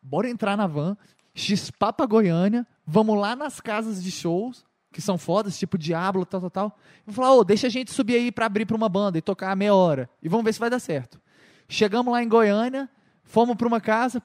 Bora 0.01 0.29
entrar 0.29 0.57
na 0.57 0.69
van. 0.69 0.97
X-Pá 1.35 1.93
pra 1.93 2.07
Goiânia, 2.07 2.65
vamos 2.87 3.19
lá 3.19 3.35
nas 3.35 3.61
casas 3.61 4.01
de 4.01 4.13
shows, 4.13 4.65
que 4.95 5.03
são 5.03 5.19
fodas, 5.19 5.59
tipo 5.59 5.77
Diablo, 5.77 6.25
tal, 6.25 6.41
tal, 6.43 6.51
tal. 6.51 6.79
E 7.05 7.13
falar, 7.13 7.35
ô, 7.35 7.43
deixa 7.43 7.67
a 7.67 7.71
gente 7.71 7.91
subir 7.91 8.15
aí 8.15 8.31
pra 8.31 8.47
abrir 8.47 8.65
pra 8.65 8.77
uma 8.77 8.89
banda 8.89 9.19
e 9.19 9.21
tocar 9.21 9.55
meia 9.57 9.75
hora. 9.75 10.09
E 10.23 10.29
vamos 10.29 10.45
ver 10.45 10.53
se 10.53 10.61
vai 10.61 10.71
dar 10.71 10.79
certo. 10.79 11.21
Chegamos 11.69 12.13
lá 12.13 12.23
em 12.23 12.29
Goiânia, 12.29 12.89
fomos 13.25 13.57
pra 13.57 13.67
uma 13.67 13.81
casa, 13.81 14.23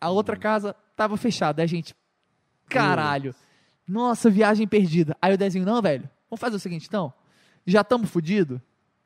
a 0.00 0.10
outra 0.10 0.36
casa 0.36 0.74
tava 0.96 1.16
fechada. 1.16 1.62
Aí 1.62 1.64
a 1.64 1.68
gente, 1.68 1.94
caralho, 2.68 3.32
nossa, 3.86 4.28
viagem 4.28 4.66
perdida. 4.66 5.16
Aí 5.22 5.32
o 5.32 5.38
Dezinho, 5.38 5.64
não, 5.64 5.80
velho, 5.80 6.10
vamos 6.28 6.40
fazer 6.40 6.56
o 6.56 6.60
seguinte 6.60 6.88
então, 6.88 7.14
já 7.64 7.82
estamos 7.82 8.10
fudidos, 8.10 8.60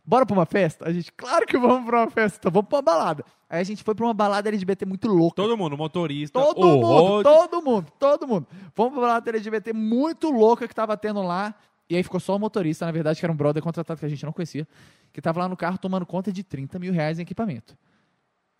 bora 0.09 0.25
pra 0.25 0.35
uma 0.35 0.47
festa? 0.47 0.89
A 0.89 0.93
gente, 0.93 1.13
claro 1.13 1.45
que 1.47 1.59
vamos 1.59 1.85
pra 1.85 2.01
uma 2.01 2.11
festa, 2.11 2.39
então 2.39 2.51
vamos 2.51 2.69
pra 2.69 2.79
uma 2.79 2.83
balada. 2.83 3.25
Aí 3.49 3.61
a 3.61 3.65
gente 3.65 3.85
foi 3.85 3.95
pra 3.95 4.07
uma 4.07 4.15
balada 4.15 4.49
LGBT 4.49 4.87
muito 4.87 5.07
louca. 5.07 5.37
Todo 5.37 5.57
mundo, 5.57 5.77
motorista, 5.77 6.41
Todo 6.41 6.67
o 6.67 6.77
mundo, 6.77 6.87
road, 6.87 7.25
todo 7.25 7.63
mundo, 7.63 7.93
todo 7.99 8.27
mundo. 8.27 8.47
Fomos 8.75 8.93
pra 8.93 9.03
balada 9.03 9.31
LGBT 9.31 9.75
muito 9.75 10.31
louca 10.31 10.67
que 10.67 10.75
tava 10.75 10.97
tendo 10.97 11.23
lá. 11.23 11.55
E 11.91 11.97
aí 11.97 12.03
ficou 12.03 12.19
só 12.21 12.37
o 12.37 12.39
motorista, 12.39 12.87
na 12.87 12.93
verdade, 12.93 13.21
que 13.21 13.27
era 13.27 13.33
um 13.33 13.37
brother 13.37 13.63
contratado 13.63 14.01
que 14.01 14.07
a 14.07 14.09
gente 14.09 14.25
não 14.25 14.33
conhecia, 14.33 14.67
que 15.13 15.21
tava 15.21 15.41
lá 15.41 15.49
no 15.49 15.57
carro 15.57 15.77
tomando 15.77 16.07
conta 16.07 16.33
de 16.33 16.43
30 16.43 16.79
mil 16.79 16.93
reais 16.93 17.19
em 17.19 17.23
equipamento. 17.23 17.77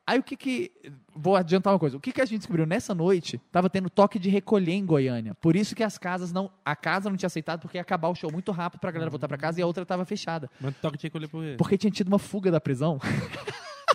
Aí 0.09 0.19
o 0.19 0.23
que 0.23 0.39
que. 0.39 0.73
Vou 1.15 1.37
adiantar 1.37 1.71
uma 1.71 1.79
coisa. 1.79 1.99
O 1.99 2.01
que 2.01 2.13
que 2.13 2.23
a 2.23 2.25
gente 2.25 2.39
descobriu? 2.39 2.65
Nessa 2.65 2.95
noite, 2.95 3.39
tava 3.53 3.69
tendo 3.69 3.91
toque 3.91 4.19
de 4.19 4.31
recolher 4.31 4.73
em 4.73 4.87
Goiânia. 4.87 5.35
Por 5.35 5.55
isso 5.55 5.77
que 5.77 5.83
as 5.83 5.99
casas 5.99 6.33
não. 6.33 6.51
A 6.65 6.75
casa 6.75 7.11
não 7.11 7.17
tinha 7.19 7.27
aceitado, 7.27 7.61
porque 7.61 7.77
ia 7.77 7.83
acabar 7.83 8.09
o 8.09 8.15
show 8.15 8.33
muito 8.33 8.51
rápido 8.51 8.81
pra 8.81 8.91
galera 8.91 9.11
voltar 9.11 9.29
pra 9.29 9.37
casa 9.37 9.61
e 9.61 9.63
a 9.63 9.67
outra 9.67 9.85
tava 9.85 10.07
fechada. 10.07 10.49
Mas 10.59 10.75
toque 10.81 11.11
que 11.11 11.15
olhar 11.15 11.29
por 11.29 11.43
quê? 11.43 11.55
Porque 11.59 11.77
tinha 11.77 11.91
tido 11.91 12.09
uma 12.09 12.19
fuga 12.19 12.51
da 12.51 12.59
prisão. 12.59 12.99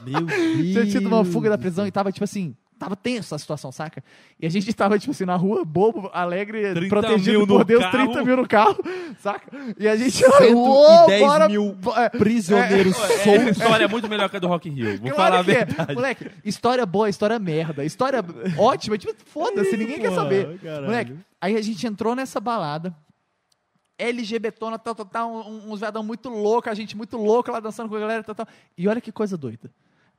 Meu 0.03 0.23
Deus. 0.23 0.53
tinha 0.71 0.85
tido 0.85 1.07
uma 1.07 1.25
fuga 1.25 1.49
da 1.49 1.57
prisão 1.57 1.87
e 1.87 1.91
tava, 1.91 2.11
tipo 2.11 2.23
assim, 2.23 2.55
tava 2.83 2.95
tenso 2.95 3.33
a 3.33 3.39
situação, 3.39 3.71
saca? 3.71 4.03
E 4.39 4.45
a 4.45 4.49
gente 4.49 4.71
tava, 4.73 4.97
tipo 4.99 5.11
assim, 5.11 5.25
na 5.25 5.35
rua, 5.35 5.63
bobo, 5.63 6.09
alegre, 6.13 6.73
30 6.73 6.89
protegido 6.89 7.47
por 7.47 7.63
Deus, 7.63 7.83
carro. 7.83 7.97
30 8.11 8.23
mil 8.23 8.37
no 8.37 8.47
carro, 8.47 8.77
saca? 9.19 9.47
E 9.79 9.87
a 9.87 9.95
gente, 9.95 10.11
110 10.17 10.53
"Uou, 10.53 11.07
bora, 11.19 11.47
mil 11.49 11.73
bo- 11.73 11.95
é, 11.97 12.09
Prisioneiros 12.09 12.95
Essa 12.97 13.23
soltos. 13.23 13.57
história 13.57 13.85
é 13.85 13.87
muito 13.87 14.07
melhor 14.09 14.29
que 14.29 14.37
a 14.37 14.39
do 14.39 14.47
Rock 14.47 14.69
in 14.69 14.73
Rio. 14.73 14.99
Vou 14.99 15.11
claro 15.11 15.35
falar 15.35 15.39
a 15.39 15.43
que 15.43 15.51
é. 15.51 15.65
verdade. 15.65 15.93
Moleque, 15.95 16.31
história 16.43 16.85
boa, 16.85 17.09
história 17.09 17.39
merda, 17.39 17.83
história 17.85 18.23
ótima, 18.57 18.97
tipo, 18.97 19.13
foda-se, 19.25 19.75
ninguém 19.77 19.99
quer 19.99 20.11
saber. 20.13 20.59
caralho. 20.59 20.85
Moleque, 20.85 21.15
aí 21.41 21.55
a 21.55 21.61
gente 21.61 21.85
entrou 21.87 22.15
nessa 22.15 22.39
balada, 22.39 22.93
LGBtona, 23.97 24.77
tal, 24.79 24.95
tal, 24.95 25.05
tal, 25.05 25.31
um- 25.31 25.71
uns 25.71 25.79
viadão 25.79 26.03
muito 26.03 26.27
louco, 26.29 26.69
a 26.69 26.73
gente 26.73 26.97
muito 26.97 27.15
louca 27.17 27.51
lá 27.51 27.59
dançando 27.59 27.89
com 27.89 27.95
a 27.95 27.99
galera, 27.99 28.23
tal, 28.23 28.35
tal. 28.35 28.47
E 28.77 28.87
olha 28.87 28.99
que 28.99 29.11
coisa 29.11 29.37
doida. 29.37 29.69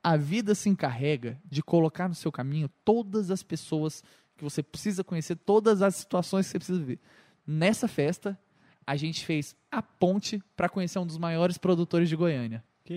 A 0.05 0.17
vida 0.17 0.53
se 0.53 0.69
encarrega 0.69 1.41
de 1.43 1.63
colocar 1.63 2.07
no 2.07 2.13
seu 2.13 2.31
caminho 2.31 2.69
todas 2.83 3.31
as 3.31 3.41
pessoas 3.41 4.03
que 4.37 4.43
você 4.43 4.61
precisa 4.61 5.03
conhecer, 5.03 5.35
todas 5.35 5.81
as 5.81 5.95
situações 5.95 6.45
que 6.45 6.51
você 6.51 6.59
precisa 6.59 6.79
ver. 6.79 6.99
Nessa 7.47 7.87
festa, 7.87 8.39
a 8.85 8.95
gente 8.95 9.25
fez 9.25 9.55
a 9.71 9.81
ponte 9.81 10.43
para 10.55 10.69
conhecer 10.69 10.99
um 10.99 11.07
dos 11.07 11.17
maiores 11.17 11.57
produtores 11.57 12.07
de 12.07 12.15
Goiânia. 12.15 12.63
Que 12.83 12.93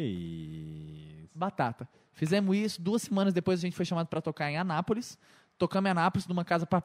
isso. 1.25 1.39
Batata. 1.39 1.89
Fizemos 2.13 2.55
isso, 2.55 2.83
duas 2.83 3.01
semanas 3.01 3.33
depois 3.33 3.59
a 3.59 3.63
gente 3.63 3.75
foi 3.75 3.87
chamado 3.87 4.09
para 4.09 4.21
tocar 4.21 4.51
em 4.51 4.59
Anápolis. 4.59 5.17
Tocamos 5.57 5.89
em 5.89 5.93
Anápolis, 5.93 6.27
numa 6.27 6.45
casa 6.45 6.67
para, 6.67 6.83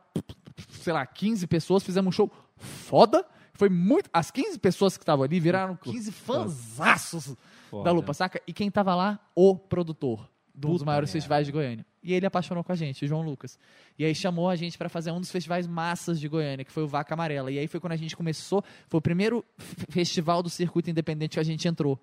sei 0.70 0.94
lá, 0.94 1.06
15 1.06 1.48
pessoas. 1.48 1.84
Fizemos 1.84 2.08
um 2.08 2.12
show 2.14 2.32
foda. 2.56 3.26
Foi 3.56 3.68
muito. 3.68 4.10
As 4.14 4.32
15 4.32 4.58
pessoas 4.58 4.96
que 4.96 5.04
estavam 5.04 5.26
ali 5.26 5.38
viraram 5.42 5.76
15 5.76 6.14
fanzaços 6.14 7.36
Foda. 7.74 7.86
da 7.86 7.92
Lupa, 7.92 8.14
saca? 8.14 8.40
E 8.48 8.54
quem 8.54 8.70
tava 8.70 8.94
lá? 8.94 9.20
O 9.36 9.56
produtor 9.56 10.30
de 10.54 10.68
um 10.68 10.74
dos 10.74 10.84
maiores 10.84 11.10
merda. 11.10 11.14
festivais 11.14 11.48
de 11.48 11.52
Goiânia. 11.52 11.86
E 12.04 12.14
ele 12.14 12.28
apaixonou 12.28 12.64
com 12.64 12.72
a 12.72 12.76
gente, 12.76 13.04
o 13.04 13.08
João 13.08 13.24
Lucas. 13.24 13.58
E 13.98 14.06
aí 14.06 14.14
chamou 14.14 14.48
a 14.48 14.56
gente 14.56 14.78
para 14.78 14.88
fazer 14.90 15.12
um 15.12 15.20
dos 15.20 15.32
festivais 15.32 15.66
massas 15.66 16.20
de 16.20 16.28
Goiânia, 16.28 16.64
que 16.64 16.72
foi 16.72 16.84
o 16.84 16.88
Vaca 16.88 17.16
Amarela. 17.16 17.50
E 17.50 17.58
aí 17.58 17.68
foi 17.68 17.80
quando 17.80 17.94
a 17.94 17.98
gente 17.98 18.16
começou, 18.16 18.64
foi 18.88 19.00
o 19.00 19.02
primeiro 19.02 19.44
festival 19.90 20.44
do 20.44 20.50
circuito 20.50 20.90
independente 20.90 21.34
que 21.34 21.40
a 21.40 21.44
gente 21.44 21.68
entrou. 21.68 22.00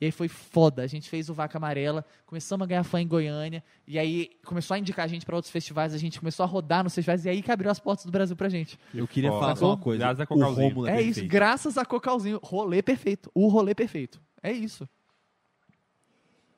E 0.00 0.06
aí 0.06 0.10
foi 0.10 0.28
foda. 0.28 0.82
A 0.82 0.86
gente 0.86 1.10
fez 1.10 1.28
o 1.28 1.34
Vaca 1.34 1.58
Amarela, 1.58 2.02
começamos 2.24 2.64
a 2.64 2.66
ganhar 2.66 2.84
fã 2.84 3.02
em 3.02 3.06
Goiânia, 3.06 3.62
e 3.86 3.98
aí 3.98 4.30
começou 4.46 4.74
a 4.74 4.78
indicar 4.78 5.04
a 5.04 5.08
gente 5.08 5.26
para 5.26 5.36
outros 5.36 5.52
festivais, 5.52 5.92
a 5.92 5.98
gente 5.98 6.18
começou 6.18 6.44
a 6.44 6.46
rodar 6.46 6.82
nos 6.82 6.94
festivais, 6.94 7.26
e 7.26 7.28
aí 7.28 7.42
que 7.42 7.52
abriu 7.52 7.70
as 7.70 7.78
portas 7.78 8.06
do 8.06 8.10
Brasil 8.10 8.34
pra 8.34 8.48
gente. 8.48 8.78
Eu 8.94 9.06
queria 9.06 9.28
Foda. 9.28 9.40
falar 9.42 9.56
só 9.56 9.66
uma 9.66 9.76
coisa. 9.76 9.98
Graças 9.98 10.20
a 10.20 10.24
o 10.24 10.26
Cocalzinho. 10.26 10.68
Rômulo 10.68 10.86
É, 10.88 10.96
é, 10.96 11.02
isso, 11.02 11.26
graças 11.26 11.76
a 11.76 11.84
Cocalzinho. 11.84 12.40
Rolê 12.42 12.80
perfeito. 12.80 13.30
O 13.34 13.48
rolê 13.48 13.74
perfeito. 13.74 14.22
É 14.42 14.50
isso. 14.50 14.88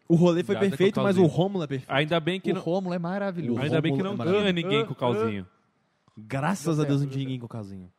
O 0.08 0.14
rolê 0.14 0.42
foi 0.44 0.56
perfeito, 0.56 1.00
mas 1.02 1.16
o. 1.16 1.24
Rômulo 1.26 1.64
é 1.64 1.66
perfeito. 1.66 1.90
Ainda 1.90 2.20
bem 2.20 2.40
que 2.40 2.50
o 2.50 2.54
não, 2.54 2.60
Rômulo 2.60 2.94
é 2.94 2.98
maravilhoso. 2.98 3.60
Ainda 3.60 3.80
bem 3.80 3.94
que 3.96 4.02
não 4.02 4.12
é 4.12 4.14
tinha 4.14 4.24
maravilhoso. 4.26 4.52
ninguém 4.54 4.84
com 4.86 4.92
o 4.92 4.96
calzinho. 4.96 5.46
Graças 6.16 6.78
a 6.78 6.84
Deus 6.84 7.00
não 7.02 7.08
tinha 7.08 7.24
ninguém 7.24 7.38
com 7.38 7.46
o 7.46 7.48
casinho. 7.48 7.90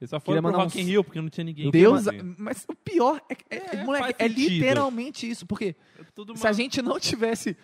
Eles 0.00 0.10
só 0.10 0.20
foram 0.20 0.40
pro 0.40 0.52
Rock 0.52 0.80
in 0.80 0.84
Rio 0.84 1.02
porque 1.02 1.20
não 1.20 1.28
tinha 1.28 1.42
ninguém. 1.44 1.70
Deus, 1.72 2.04
com 2.04 2.10
o 2.10 2.12
calzinho. 2.12 2.36
mas 2.38 2.64
o 2.68 2.74
pior 2.74 3.20
é, 3.28 3.34
que- 3.34 3.44
é, 3.50 3.76
É, 3.78 3.84
moleque, 3.84 4.14
é 4.22 4.28
sentido. 4.28 4.48
literalmente 4.50 5.28
isso, 5.28 5.44
porque 5.44 5.74
É 5.98 6.04
tudo 6.14 6.36
se 6.36 6.46
a 6.46 6.52
gente 6.52 6.80
não 6.80 7.00
tivesse, 7.00 7.56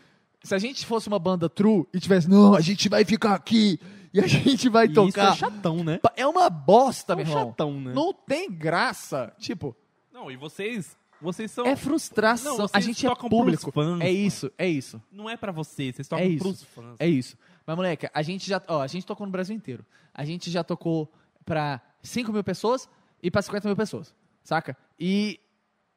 se 0.43 0.53
a 0.55 0.59
gente 0.59 0.85
fosse 0.85 1.07
uma 1.07 1.19
banda 1.21 1.49
true 1.49 1.87
e 1.95 2.01
tivesse, 2.01 2.29
não, 2.29 2.55
a 2.57 2.61
gente 2.61 2.89
vai 2.89 3.05
ficar 3.05 3.35
aqui 3.35 3.79
e 4.13 4.19
a 4.19 4.27
gente 4.27 4.69
vai 4.69 4.87
E 4.87 4.91
isso 4.91 5.01
é 5.01 5.05
tocar, 5.07 5.37
chatão, 5.37 5.85
né? 5.85 6.01
é 6.17 6.27
uma 6.27 6.51
bosta, 6.51 7.13
É 7.13 7.17
meu 7.17 7.25
um 7.25 7.29
irmão. 7.29 7.47
chatão, 7.51 7.81
né? 7.81 7.93
Não 7.95 8.13
tem 8.13 8.51
graça, 8.51 9.33
tipo, 9.39 9.77
Não, 10.13 10.29
e 10.29 10.37
vocês, 10.37 10.97
vocês 11.25 11.51
são... 11.51 11.67
é 11.67 11.75
frustração. 11.75 12.57
Não, 12.57 12.65
a 12.65 12.69
vocês 12.69 12.85
gente 12.85 13.07
é 13.07 13.15
público. 13.15 13.73
fãs, 13.73 14.01
é 14.01 14.11
isso, 14.11 14.53
é 14.57 14.69
isso. 14.69 15.03
Não 15.11 15.29
é 15.29 15.37
pra 15.37 15.51
vocês, 15.51 15.97
vocês 15.97 16.07
tocam 16.07 16.25
É 16.25 16.29
isso. 16.29 16.45
pros 16.45 16.63
fãs. 16.63 16.97
É 16.99 17.09
isso. 17.09 17.37
Mas, 17.67 17.77
moleque, 17.77 18.09
a 18.13 18.23
gente 18.23 18.47
já. 18.49 18.63
Ó, 18.69 18.81
a 18.81 18.87
gente 18.87 19.07
tocou 19.07 19.27
no 19.27 19.33
Brasil 19.33 19.57
inteiro. 19.57 19.85
A 20.13 20.25
gente 20.25 20.51
já 20.51 20.63
tocou 20.63 21.11
pra 21.45 21.81
5 22.03 22.33
mil 22.33 22.45
pessoas 22.45 22.89
e 23.23 23.31
pra 23.31 23.43
50 23.43 23.67
mil 23.67 23.77
pessoas. 23.77 24.15
Saca? 24.43 24.77
E 25.01 25.41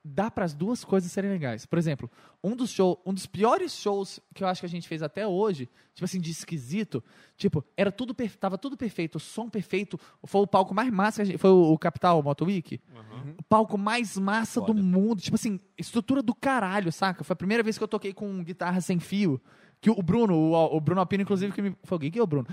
dá 0.07 0.31
para 0.31 0.45
as 0.45 0.53
duas 0.53 0.83
coisas 0.83 1.11
serem 1.11 1.29
legais. 1.29 1.65
Por 1.65 1.77
exemplo, 1.77 2.09
um 2.43 2.55
dos 2.55 2.69
shows, 2.71 2.97
um 3.05 3.13
dos 3.13 3.25
piores 3.25 3.73
shows 3.75 4.19
que 4.33 4.43
eu 4.43 4.47
acho 4.47 4.61
que 4.61 4.65
a 4.65 4.69
gente 4.69 4.87
fez 4.87 5.03
até 5.03 5.27
hoje, 5.27 5.69
tipo 5.93 6.05
assim, 6.05 6.19
de 6.19 6.31
esquisito, 6.31 7.03
tipo, 7.35 7.63
era 7.75 7.91
tudo 7.91 8.13
per- 8.15 8.35
tava 8.37 8.57
tudo 8.57 8.77
perfeito, 8.77 9.15
o 9.15 9.19
som 9.19 9.49
perfeito, 9.49 9.99
foi 10.23 10.41
o 10.41 10.47
palco 10.47 10.73
mais 10.73 10.89
massa, 10.91 11.17
que 11.17 11.21
a 11.21 11.25
gente- 11.25 11.37
foi 11.37 11.49
o, 11.49 11.73
o 11.73 11.77
Capital 11.77 12.21
Moto 12.23 12.45
Week, 12.45 12.79
Uhum. 12.95 13.35
o 13.39 13.43
palco 13.43 13.77
mais 13.77 14.17
massa 14.17 14.61
Foda. 14.61 14.73
do 14.73 14.83
mundo, 14.83 15.21
tipo 15.21 15.35
assim, 15.35 15.59
estrutura 15.77 16.21
do 16.21 16.33
caralho, 16.33 16.91
saca? 16.91 17.23
Foi 17.23 17.33
a 17.33 17.37
primeira 17.37 17.61
vez 17.63 17.77
que 17.77 17.83
eu 17.83 17.87
toquei 17.87 18.13
com 18.13 18.43
guitarra 18.43 18.79
sem 18.81 18.99
fio, 18.99 19.41
que 19.81 19.89
o 19.89 20.01
Bruno, 20.01 20.33
o, 20.35 20.75
o 20.77 20.79
Bruno 20.81 21.01
Alpino, 21.01 21.23
inclusive, 21.23 21.51
que 21.53 21.61
me. 21.61 21.75
Foi 21.83 21.95
alguém 21.95 22.09
que 22.09 22.17
é 22.17 22.23
o 22.23 22.27
Bruno? 22.27 22.47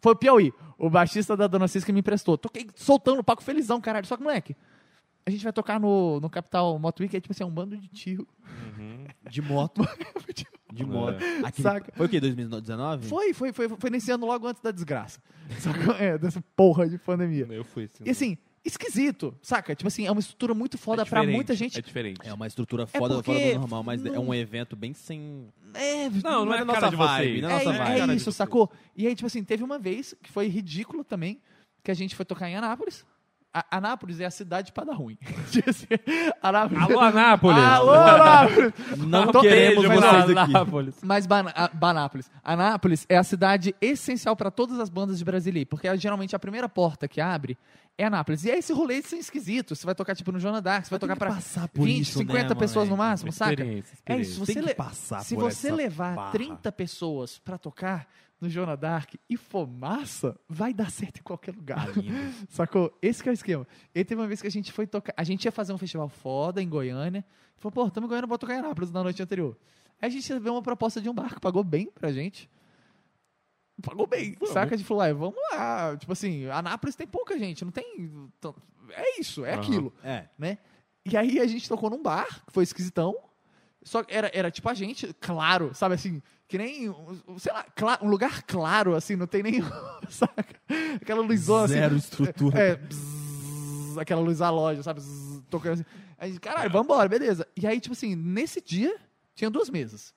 Foi 0.00 0.12
o 0.12 0.16
Piauí, 0.16 0.52
o 0.76 0.90
baixista 0.90 1.36
da 1.36 1.46
Dona 1.46 1.68
Cis 1.68 1.84
que 1.84 1.92
me 1.92 2.00
emprestou. 2.00 2.36
Toquei 2.36 2.68
soltando 2.74 3.20
o 3.20 3.24
palco 3.24 3.42
felizão, 3.42 3.80
caralho. 3.80 4.04
Só 4.06 4.16
que, 4.16 4.22
moleque, 4.22 4.56
a 5.24 5.30
gente 5.30 5.44
vai 5.44 5.52
tocar 5.52 5.78
no, 5.80 6.20
no 6.20 6.28
Capital 6.30 6.78
Moto 6.78 7.00
Week, 7.00 7.16
é 7.16 7.20
tipo 7.20 7.32
assim, 7.32 7.42
é 7.42 7.46
um 7.46 7.50
bando 7.50 7.76
de 7.76 7.88
tio. 7.88 8.26
Uhum. 8.78 9.04
De 9.30 9.40
moto. 9.42 9.82
De 10.72 10.86
moto. 10.86 11.18
Aquele- 11.44 11.62
Saca? 11.62 11.92
Foi 11.94 12.06
o 12.06 12.08
quê? 12.08 12.18
2019? 12.18 13.06
Foi, 13.06 13.34
foi, 13.34 13.52
foi, 13.52 13.68
foi 13.68 13.90
nesse 13.90 14.10
ano 14.10 14.24
logo 14.26 14.46
antes 14.46 14.62
da 14.62 14.70
desgraça. 14.70 15.20
Saca? 15.60 15.92
É, 16.02 16.16
dessa 16.16 16.42
porra 16.56 16.88
de 16.88 16.96
pandemia. 16.96 17.46
Eu 17.50 17.62
fui 17.62 17.86
sim. 17.92 18.04
E 18.06 18.10
assim, 18.10 18.38
esquisito, 18.64 19.36
saca? 19.42 19.74
Tipo 19.74 19.88
assim, 19.88 20.06
é 20.06 20.10
uma 20.10 20.20
estrutura 20.20 20.54
muito 20.54 20.78
foda 20.78 21.04
pra 21.04 21.18
diferente, 21.20 21.34
muita 21.36 21.54
gente. 21.54 21.78
É 21.78 21.82
diferente. 21.82 22.20
É 22.26 22.32
uma 22.32 22.46
estrutura 22.46 22.86
foda, 22.86 23.16
porque 23.16 23.32
fora 23.32 23.52
do 23.54 23.58
normal, 23.60 23.82
mas 23.82 24.04
é 24.06 24.10
não- 24.10 24.28
um 24.28 24.34
evento 24.34 24.74
bem 24.74 24.94
sem. 24.94 25.46
É, 25.74 26.08
Não, 26.08 26.46
não 26.46 26.54
é 26.54 26.58
a 26.58 26.62
a 26.62 26.64
nossa 26.64 26.80
cara 26.80 26.90
de 26.90 26.96
vibe, 26.96 27.28
vocês. 27.30 27.42
não 27.42 27.50
é, 27.50 27.52
nossa 27.64 27.70
é 27.74 27.78
vibe. 27.78 28.06
De 28.06 28.16
isso, 28.16 28.32
sacou? 28.32 28.70
E 28.96 29.06
aí, 29.06 29.14
tipo 29.14 29.26
assim, 29.26 29.44
teve 29.44 29.62
uma 29.62 29.78
vez 29.78 30.14
que 30.22 30.30
foi 30.30 30.46
ridículo 30.48 31.04
também, 31.04 31.38
que 31.82 31.90
a 31.90 31.94
gente 31.94 32.14
foi 32.16 32.24
tocar 32.24 32.48
em 32.48 32.56
Anápolis. 32.56 33.04
A- 33.54 33.66
Anápolis 33.76 34.18
é 34.20 34.24
a 34.24 34.30
cidade 34.30 34.66
de 34.68 34.72
Pada 34.72 34.94
Ruim. 34.94 35.18
Anápolis. 36.42 36.82
Alô, 36.82 37.00
Anápolis! 37.00 37.58
Alô, 37.64 37.92
Anápolis! 37.92 38.72
Não 38.98 39.26
Tô- 39.30 39.40
queremos 39.40 39.86
beijo, 39.86 40.00
vocês 40.00 40.30
Anápolis. 40.38 40.94
aqui. 40.96 41.06
Mas 41.06 41.26
Ban- 41.26 41.52
Banápolis. 41.74 42.30
Anápolis 42.42 43.06
é 43.08 43.16
a 43.18 43.22
cidade 43.22 43.74
essencial 43.80 44.34
para 44.36 44.50
todas 44.50 44.78
as 44.80 44.88
bandas 44.88 45.18
de 45.18 45.24
Brasília, 45.24 45.66
porque 45.66 45.86
é 45.86 45.96
geralmente 45.96 46.34
a 46.34 46.38
primeira 46.38 46.68
porta 46.68 47.06
que 47.06 47.20
abre 47.20 47.58
é 47.98 48.04
Anápolis. 48.06 48.44
E 48.44 48.50
aí 48.50 48.58
esse 48.58 48.72
rolê 48.72 49.02
são 49.02 49.18
esquisitos. 49.18 49.78
Você 49.78 49.84
vai 49.86 49.94
tocar 49.94 50.14
tipo 50.14 50.32
no 50.32 50.38
Joana 50.40 50.62
Dark, 50.62 50.84
você 50.86 50.90
vai 50.90 50.98
tocar 50.98 51.16
por 51.74 51.84
20, 51.84 52.00
isso, 52.00 52.18
50 52.20 52.48
né, 52.48 52.54
pessoas 52.54 52.88
no 52.88 52.96
moleque? 52.96 53.10
máximo, 53.10 53.32
saca? 53.32 53.52
Experiência, 53.52 53.92
É 53.92 53.94
experiência. 53.96 54.30
isso. 54.30 54.40
Você, 54.46 54.54
que 54.54 54.60
le- 54.60 54.74
passar 54.74 55.20
se 55.20 55.34
por 55.34 55.42
você 55.50 55.70
levar 55.70 56.14
barra. 56.16 56.30
30 56.32 56.72
pessoas 56.72 57.38
pra 57.38 57.58
tocar 57.58 58.06
no 58.42 58.50
Joana 58.50 58.76
Dark 58.76 59.14
e 59.30 59.36
for 59.36 59.66
massa, 59.68 60.36
vai 60.48 60.74
dar 60.74 60.90
certo 60.90 61.20
em 61.20 61.22
qualquer 61.22 61.54
lugar. 61.54 61.86
Tá. 61.86 61.92
Sacou? 62.50 62.96
Esse 63.00 63.22
que 63.22 63.28
é 63.28 63.32
o 63.32 63.34
esquema. 63.34 63.66
E 63.94 64.04
teve 64.04 64.20
uma 64.20 64.26
vez 64.26 64.42
que 64.42 64.48
a 64.48 64.50
gente 64.50 64.72
foi 64.72 64.86
tocar. 64.86 65.14
A 65.16 65.22
gente 65.22 65.44
ia 65.44 65.52
fazer 65.52 65.72
um 65.72 65.78
festival 65.78 66.08
foda 66.08 66.60
em 66.60 66.68
Goiânia. 66.68 67.24
Falou, 67.56 67.72
pô, 67.72 67.86
estamos 67.86 68.06
em 68.06 68.08
Goiânia, 68.08 68.26
bora 68.26 68.38
tocar 68.38 68.54
em 68.54 68.58
Anápolis 68.58 68.90
na 68.90 69.02
noite 69.02 69.22
anterior. 69.22 69.56
Aí 70.00 70.08
a 70.08 70.10
gente 70.10 70.22
recebeu 70.28 70.52
uma 70.52 70.62
proposta 70.62 71.00
de 71.00 71.08
um 71.08 71.14
bar 71.14 71.32
que 71.32 71.40
pagou 71.40 71.62
bem 71.62 71.86
pra 71.94 72.10
gente. 72.10 72.50
Pagou 73.82 74.06
bem, 74.06 74.36
saca? 74.52 74.74
A 74.74 74.76
gente 74.78 74.86
falou, 74.86 75.14
vamos 75.14 75.36
lá. 75.52 75.96
Tipo 75.96 76.12
assim, 76.12 76.46
Anápolis 76.46 76.96
tem 76.96 77.06
pouca 77.06 77.38
gente, 77.38 77.64
não 77.64 77.72
tem. 77.72 78.28
É 78.90 79.20
isso, 79.20 79.44
é 79.44 79.52
Aham. 79.52 79.60
aquilo 79.62 79.94
É. 80.02 80.28
né? 80.36 80.58
E 81.04 81.16
aí 81.16 81.40
a 81.40 81.46
gente 81.46 81.68
tocou 81.68 81.88
num 81.88 82.02
bar, 82.02 82.26
que 82.46 82.52
foi 82.52 82.64
esquisitão. 82.64 83.16
Só 83.84 84.02
que 84.04 84.14
era, 84.14 84.30
era 84.32 84.50
tipo 84.50 84.68
a 84.68 84.74
gente, 84.74 85.12
claro, 85.14 85.74
sabe 85.74 85.94
assim, 85.96 86.22
que 86.52 86.58
nem, 86.58 86.94
sei 87.38 87.50
lá, 87.80 87.98
um 88.02 88.08
lugar 88.10 88.42
claro, 88.42 88.94
assim, 88.94 89.16
não 89.16 89.26
tem 89.26 89.42
nem, 89.42 89.62
saca? 90.10 90.44
Aquela 91.00 91.22
luzona 91.22 91.64
assim. 91.64 91.72
Zero 91.74 91.96
estrutura. 91.96 92.58
É, 92.60 92.76
bzzz, 92.76 93.96
aquela 93.96 94.20
luz 94.20 94.36
da 94.40 94.50
loja, 94.50 94.82
sabe? 94.82 95.00
Bzzz, 95.00 95.42
tocando 95.48 95.72
assim. 95.72 95.84
Aí, 96.18 96.38
caralho, 96.38 96.70
vambora, 96.70 97.08
beleza. 97.08 97.48
E 97.56 97.66
aí, 97.66 97.80
tipo 97.80 97.94
assim, 97.94 98.14
nesse 98.14 98.60
dia, 98.60 98.94
tinha 99.34 99.48
duas 99.48 99.70
mesas. 99.70 100.12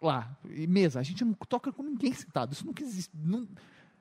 Lá. 0.00 0.30
E 0.48 0.64
mesa, 0.68 1.00
a 1.00 1.02
gente 1.02 1.24
não 1.24 1.32
toca 1.32 1.72
com 1.72 1.82
ninguém 1.82 2.12
sentado. 2.14 2.52
Isso 2.52 2.64
nunca 2.64 2.84
existe. 2.84 3.10
Não, 3.12 3.48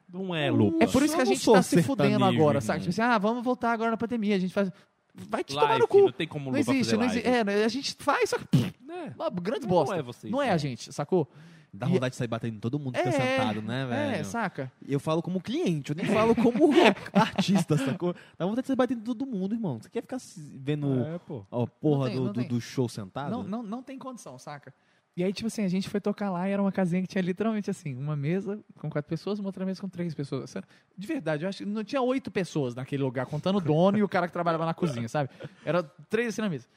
Não 0.07 0.35
é, 0.35 0.51
Lupa. 0.51 0.83
é 0.83 0.87
por 0.87 1.01
isso 1.01 1.15
que 1.15 1.21
a 1.21 1.25
não 1.25 1.33
gente 1.33 1.43
tá 1.43 1.63
se 1.63 1.81
fudendo 1.81 2.23
agora, 2.23 2.61
sabe? 2.61 2.81
Tipo 2.81 2.91
assim, 2.91 3.01
ah, 3.01 3.17
vamos 3.17 3.43
voltar 3.43 3.71
agora 3.71 3.89
na 3.89 3.97
pandemia. 3.97 4.35
A 4.35 4.39
gente 4.39 4.53
faz. 4.53 4.71
Vai 5.15 5.43
te 5.43 5.55
tomar 5.55 5.69
Live, 5.69 5.79
no 5.81 5.87
cu. 5.87 6.01
Não 6.01 6.11
tem 6.11 6.27
como 6.27 6.51
Não 6.51 6.59
existe, 6.59 6.95
não 6.95 7.03
existe. 7.05 7.27
É, 7.27 7.43
né, 7.43 7.63
a 7.63 7.67
gente 7.67 7.95
faz, 7.97 8.29
só 8.29 8.37
que. 8.37 8.45
pff, 8.45 8.73
É. 8.91 9.11
uma 9.17 9.29
grande 9.31 9.61
Não 9.61 9.69
bosta. 9.69 9.95
é 9.95 10.03
vocês, 10.03 10.31
Não 10.31 10.39
é 10.39 10.45
né? 10.45 10.51
a 10.53 10.57
gente, 10.57 10.93
sacou? 10.93 11.27
Dá 11.71 11.87
E- 11.87 11.91
vontade 11.91 12.11
de 12.13 12.15
sair 12.17 12.27
batendo 12.27 12.55
em 12.55 12.59
todo 12.59 12.79
mundo 12.79 12.95
que 12.95 13.03
tá 13.03 13.09
É, 13.09 13.11
sentado, 13.11 13.61
né, 13.61 13.85
velho? 13.85 14.15
É, 14.15 14.23
saca? 14.23 14.71
Eu 14.87 14.99
falo 14.99 15.21
como 15.21 15.39
cliente, 15.39 15.91
eu 15.91 15.95
nem 15.95 16.05
falo 16.05 16.33
como 16.35 16.69
artista, 17.13 17.77
sacou? 17.77 18.15
Dá 18.37 18.45
vontade 18.45 18.61
de 18.63 18.67
sair 18.67 18.75
batendo 18.75 19.01
em 19.01 19.03
todo 19.03 19.25
mundo, 19.25 19.53
irmão. 19.53 19.79
Você 19.79 19.89
quer 19.89 20.01
ficar 20.01 20.17
vendo 20.55 21.03
É, 21.03 21.19
pô. 21.19 21.45
a 21.51 21.67
porra 21.67 22.07
tem, 22.07 22.15
do, 22.17 22.33
do, 22.33 22.43
do 22.43 22.61
show 22.61 22.89
sentado? 22.89 23.29
Não, 23.31 23.43
não, 23.43 23.61
não 23.63 23.83
tem 23.83 23.99
condição, 23.99 24.37
saca? 24.39 24.73
E 25.17 25.23
aí, 25.23 25.33
tipo 25.33 25.47
assim, 25.47 25.63
a 25.63 25.67
gente 25.67 25.89
foi 25.89 25.99
tocar 25.99 26.29
lá 26.31 26.47
e 26.47 26.51
era 26.53 26.61
uma 26.61 26.71
casinha 26.71 27.01
que 27.01 27.07
tinha 27.07 27.21
literalmente 27.21 27.69
assim, 27.69 27.93
uma 27.95 28.15
mesa 28.15 28.57
com 28.77 28.89
quatro 28.89 29.09
pessoas, 29.09 29.37
uma 29.37 29.49
outra 29.49 29.65
mesa 29.65 29.81
com 29.81 29.89
três 29.89 30.15
pessoas. 30.15 30.49
Sério, 30.49 30.67
De 30.97 31.05
verdade, 31.05 31.43
eu 31.43 31.49
acho 31.49 31.57
que 31.59 31.65
não 31.65 31.83
tinha 31.83 32.01
oito 32.01 32.31
pessoas 32.31 32.73
naquele 32.73 33.03
lugar, 33.03 33.25
contando 33.25 33.57
o 33.57 33.61
dono 33.61 33.97
e 33.97 34.03
o 34.03 34.07
cara 34.07 34.27
que 34.27 34.33
trabalhava 34.33 34.65
na 34.65 34.73
cozinha, 34.73 35.09
sabe? 35.09 35.29
Era 35.65 35.83
três 35.83 36.29
assim 36.29 36.41
na 36.41 36.49
mesa. 36.49 36.67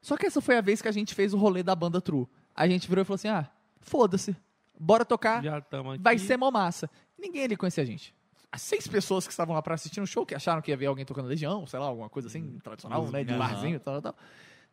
Só 0.00 0.16
que 0.16 0.24
essa 0.26 0.40
foi 0.40 0.56
a 0.56 0.60
vez 0.60 0.80
que 0.80 0.88
a 0.88 0.92
gente 0.92 1.14
fez 1.14 1.34
o 1.34 1.36
rolê 1.38 1.62
da 1.62 1.74
banda 1.74 2.00
True. 2.00 2.26
A 2.60 2.68
gente 2.68 2.86
virou 2.86 3.00
e 3.00 3.04
falou 3.06 3.14
assim: 3.14 3.28
ah, 3.28 3.48
foda-se, 3.80 4.36
bora 4.78 5.02
tocar, 5.02 5.42
Já 5.42 5.56
aqui. 5.56 5.98
vai 5.98 6.18
ser 6.18 6.36
mó 6.36 6.50
massa. 6.50 6.90
Ninguém 7.18 7.44
ali 7.44 7.56
conhecia 7.56 7.82
a 7.82 7.86
gente. 7.86 8.14
As 8.52 8.60
seis 8.60 8.86
pessoas 8.86 9.26
que 9.26 9.32
estavam 9.32 9.54
lá 9.54 9.62
pra 9.62 9.74
assistir 9.74 9.98
um 9.98 10.04
show, 10.04 10.26
que 10.26 10.34
acharam 10.34 10.60
que 10.60 10.70
ia 10.70 10.76
ver 10.76 10.84
alguém 10.84 11.06
tocando 11.06 11.26
Legião, 11.26 11.66
sei 11.66 11.78
lá, 11.78 11.86
alguma 11.86 12.10
coisa 12.10 12.28
assim, 12.28 12.58
tradicional, 12.62 13.10
né? 13.10 13.24
De 13.24 13.32
barzinho 13.32 13.76
e 13.76 13.78
tal, 13.78 14.02
tal. 14.02 14.14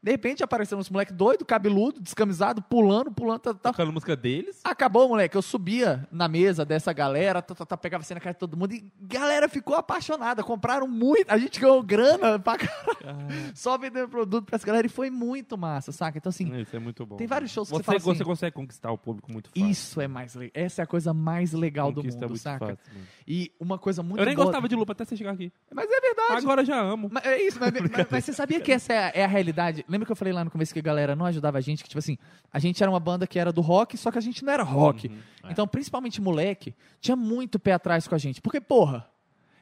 De 0.01 0.11
repente 0.11 0.43
apareceram 0.43 0.79
uns 0.79 0.89
moleque 0.89 1.11
doido, 1.11 1.43
cabeludo, 1.43 1.99
descamisado, 1.99 2.61
pulando, 2.61 3.11
pulando, 3.11 3.39
tal, 3.39 3.55
tal. 3.55 3.71
Tocando 3.73 3.91
música 3.91 4.15
deles. 4.15 4.61
Acabou, 4.63 5.09
moleque. 5.09 5.35
Eu 5.35 5.41
subia 5.41 6.07
na 6.11 6.27
mesa 6.27 6.63
dessa 6.63 6.93
galera, 6.93 7.41
tá, 7.41 7.55
tá, 7.55 7.65
tá, 7.65 7.75
pegava 7.75 8.03
assim 8.03 8.13
na 8.13 8.19
cara 8.19 8.33
de 8.33 8.39
todo 8.39 8.55
mundo 8.55 8.73
e 8.73 8.91
galera 9.01 9.49
ficou 9.49 9.75
apaixonada. 9.75 10.43
Compraram 10.43 10.87
muito. 10.87 11.29
A 11.29 11.37
gente 11.37 11.59
ganhou 11.59 11.81
grana 11.83 12.37
pra 12.39 12.57
caralho. 12.57 13.51
Só 13.55 13.77
vendendo 13.77 14.07
produto 14.07 14.45
pra 14.45 14.55
essa 14.55 14.65
galera 14.65 14.85
e 14.85 14.89
foi 14.89 15.09
muito 15.09 15.57
massa, 15.57 15.91
saca? 15.91 16.17
Então, 16.17 16.29
assim, 16.29 16.55
Isso 16.61 16.75
é 16.75 16.79
muito 16.79 17.05
bom. 17.05 17.15
tem 17.17 17.27
vários 17.27 17.51
shows 17.51 17.67
que 17.67 17.73
você 17.75 17.79
você, 17.79 17.83
fala 17.83 17.97
assim, 17.97 18.07
você 18.17 18.23
consegue 18.23 18.55
conquistar 18.55 18.91
o 18.91 18.97
público 18.97 19.31
muito 19.31 19.49
fácil. 19.49 19.67
isso 19.69 19.99
é 19.99 20.07
mais 20.07 20.35
legal. 20.35 20.51
Essa 20.53 20.81
é 20.81 20.83
a 20.83 20.87
coisa 20.87 21.13
mais 21.13 21.53
legal 21.53 21.91
do 21.91 22.01
Conquista 22.01 22.21
mundo, 22.21 22.29
muito 22.29 22.41
saca? 22.41 22.65
fácil. 22.67 22.79
E 23.27 23.51
uma 23.59 23.77
coisa 23.77 24.03
muito 24.03 24.19
Eu 24.21 24.25
nem 24.25 24.35
boa- 24.35 24.45
gostava 24.45 24.69
de 24.69 24.75
Lupa 24.75 24.91
até 24.93 25.03
você 25.05 25.17
chegar 25.17 25.31
aqui. 25.31 25.51
Mas 25.73 25.89
é 25.91 25.99
verdade. 26.01 26.37
Agora 26.37 26.63
já 26.63 26.79
amo. 26.79 27.09
Mas 27.11 27.25
é 27.25 27.41
isso, 27.41 27.59
mas, 27.59 27.71
mas- 27.73 28.07
mas 28.11 28.23
você 28.25 28.31
sabia 28.33 28.61
que 28.61 28.71
essa 28.71 28.93
é 28.93 28.97
a, 29.05 29.11
é 29.15 29.23
a 29.25 29.27
realidade? 29.27 29.85
Lembra 29.87 30.05
que 30.05 30.11
eu 30.11 30.15
falei 30.15 30.33
lá 30.33 30.43
no 30.43 30.51
começo 30.51 30.73
que 30.73 30.79
a 30.79 30.81
galera 30.81 31.15
não 31.15 31.25
ajudava 31.25 31.57
a 31.57 31.61
gente? 31.61 31.81
Que, 31.83 31.89
tipo 31.89 31.99
assim, 31.99 32.17
a 32.51 32.59
gente 32.59 32.81
era 32.83 32.91
uma 32.91 32.99
banda 32.99 33.25
que 33.25 33.39
era 33.39 33.51
do 33.53 33.61
rock, 33.61 33.97
só 33.97 34.11
que 34.11 34.17
a 34.17 34.21
gente 34.21 34.43
não 34.43 34.51
era 34.51 34.63
rock. 34.63 35.07
Uhum. 35.07 35.17
Então, 35.49 35.67
principalmente 35.67 36.19
moleque, 36.21 36.75
tinha 36.99 37.15
muito 37.15 37.57
pé 37.59 37.73
atrás 37.73 38.07
com 38.07 38.13
a 38.15 38.17
gente. 38.17 38.41
Porque, 38.41 38.59
porra, 38.59 39.07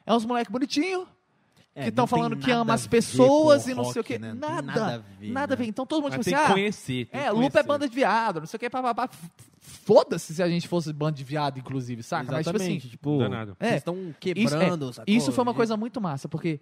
é 0.04 0.12
uns 0.12 0.24
moleque 0.24 0.50
bonitinho, 0.50 1.06
É, 1.74 1.82
que 1.84 1.88
estão 1.90 2.06
falando 2.06 2.36
que 2.38 2.50
ama 2.50 2.72
as 2.74 2.86
pessoas 2.86 3.68
e 3.68 3.74
não 3.74 3.84
sei 3.84 4.00
o 4.00 4.02
rock, 4.02 4.14
quê. 4.14 4.18
né? 4.18 4.32
Nada, 4.34 4.62
nada 4.62 4.94
a 4.94 4.98
ver. 4.98 5.30
nada 5.30 5.54
a 5.54 5.56
né? 5.56 5.62
ver. 5.64 5.68
Então 5.68 5.84
todo 5.86 6.02
mundo, 6.02 6.12
Mas 6.16 6.24
tipo 6.24 6.24
tem 6.24 6.34
assim, 6.34 6.44
que 6.46 6.50
ah, 6.50 6.54
conhecer. 6.54 7.06
tem 7.06 7.20
é, 7.20 7.24
que 7.28 7.30
Lupa 7.32 7.60
é 7.60 7.62
banda 7.62 7.88
de 7.88 7.94
viado, 7.94 8.40
não 8.40 8.46
sei 8.46 8.56
o 8.56 8.60
que, 8.60 8.70
papapá. 8.70 9.08
Foda-se 9.60 10.34
se 10.34 10.42
a 10.42 10.48
gente 10.48 10.66
fosse 10.68 10.92
banda 10.92 11.12
de 11.12 11.24
viado, 11.24 11.58
inclusive, 11.58 12.02
saca? 12.02 12.32
Mas, 12.32 12.46
tipo 12.46 12.56
assim, 12.56 12.64
Exatamente. 12.76 12.88
tipo, 12.88 13.18
Danado. 13.18 13.56
É, 13.60 13.66
vocês 13.68 13.78
estão 13.78 14.14
quebrando, 14.18 14.92
sacou? 14.92 15.12
isso 15.14 15.32
foi 15.32 15.42
uma 15.42 15.52
De- 15.52 15.56
coisa 15.56 15.76
muito 15.76 16.00
massa, 16.00 16.28
porque 16.28 16.60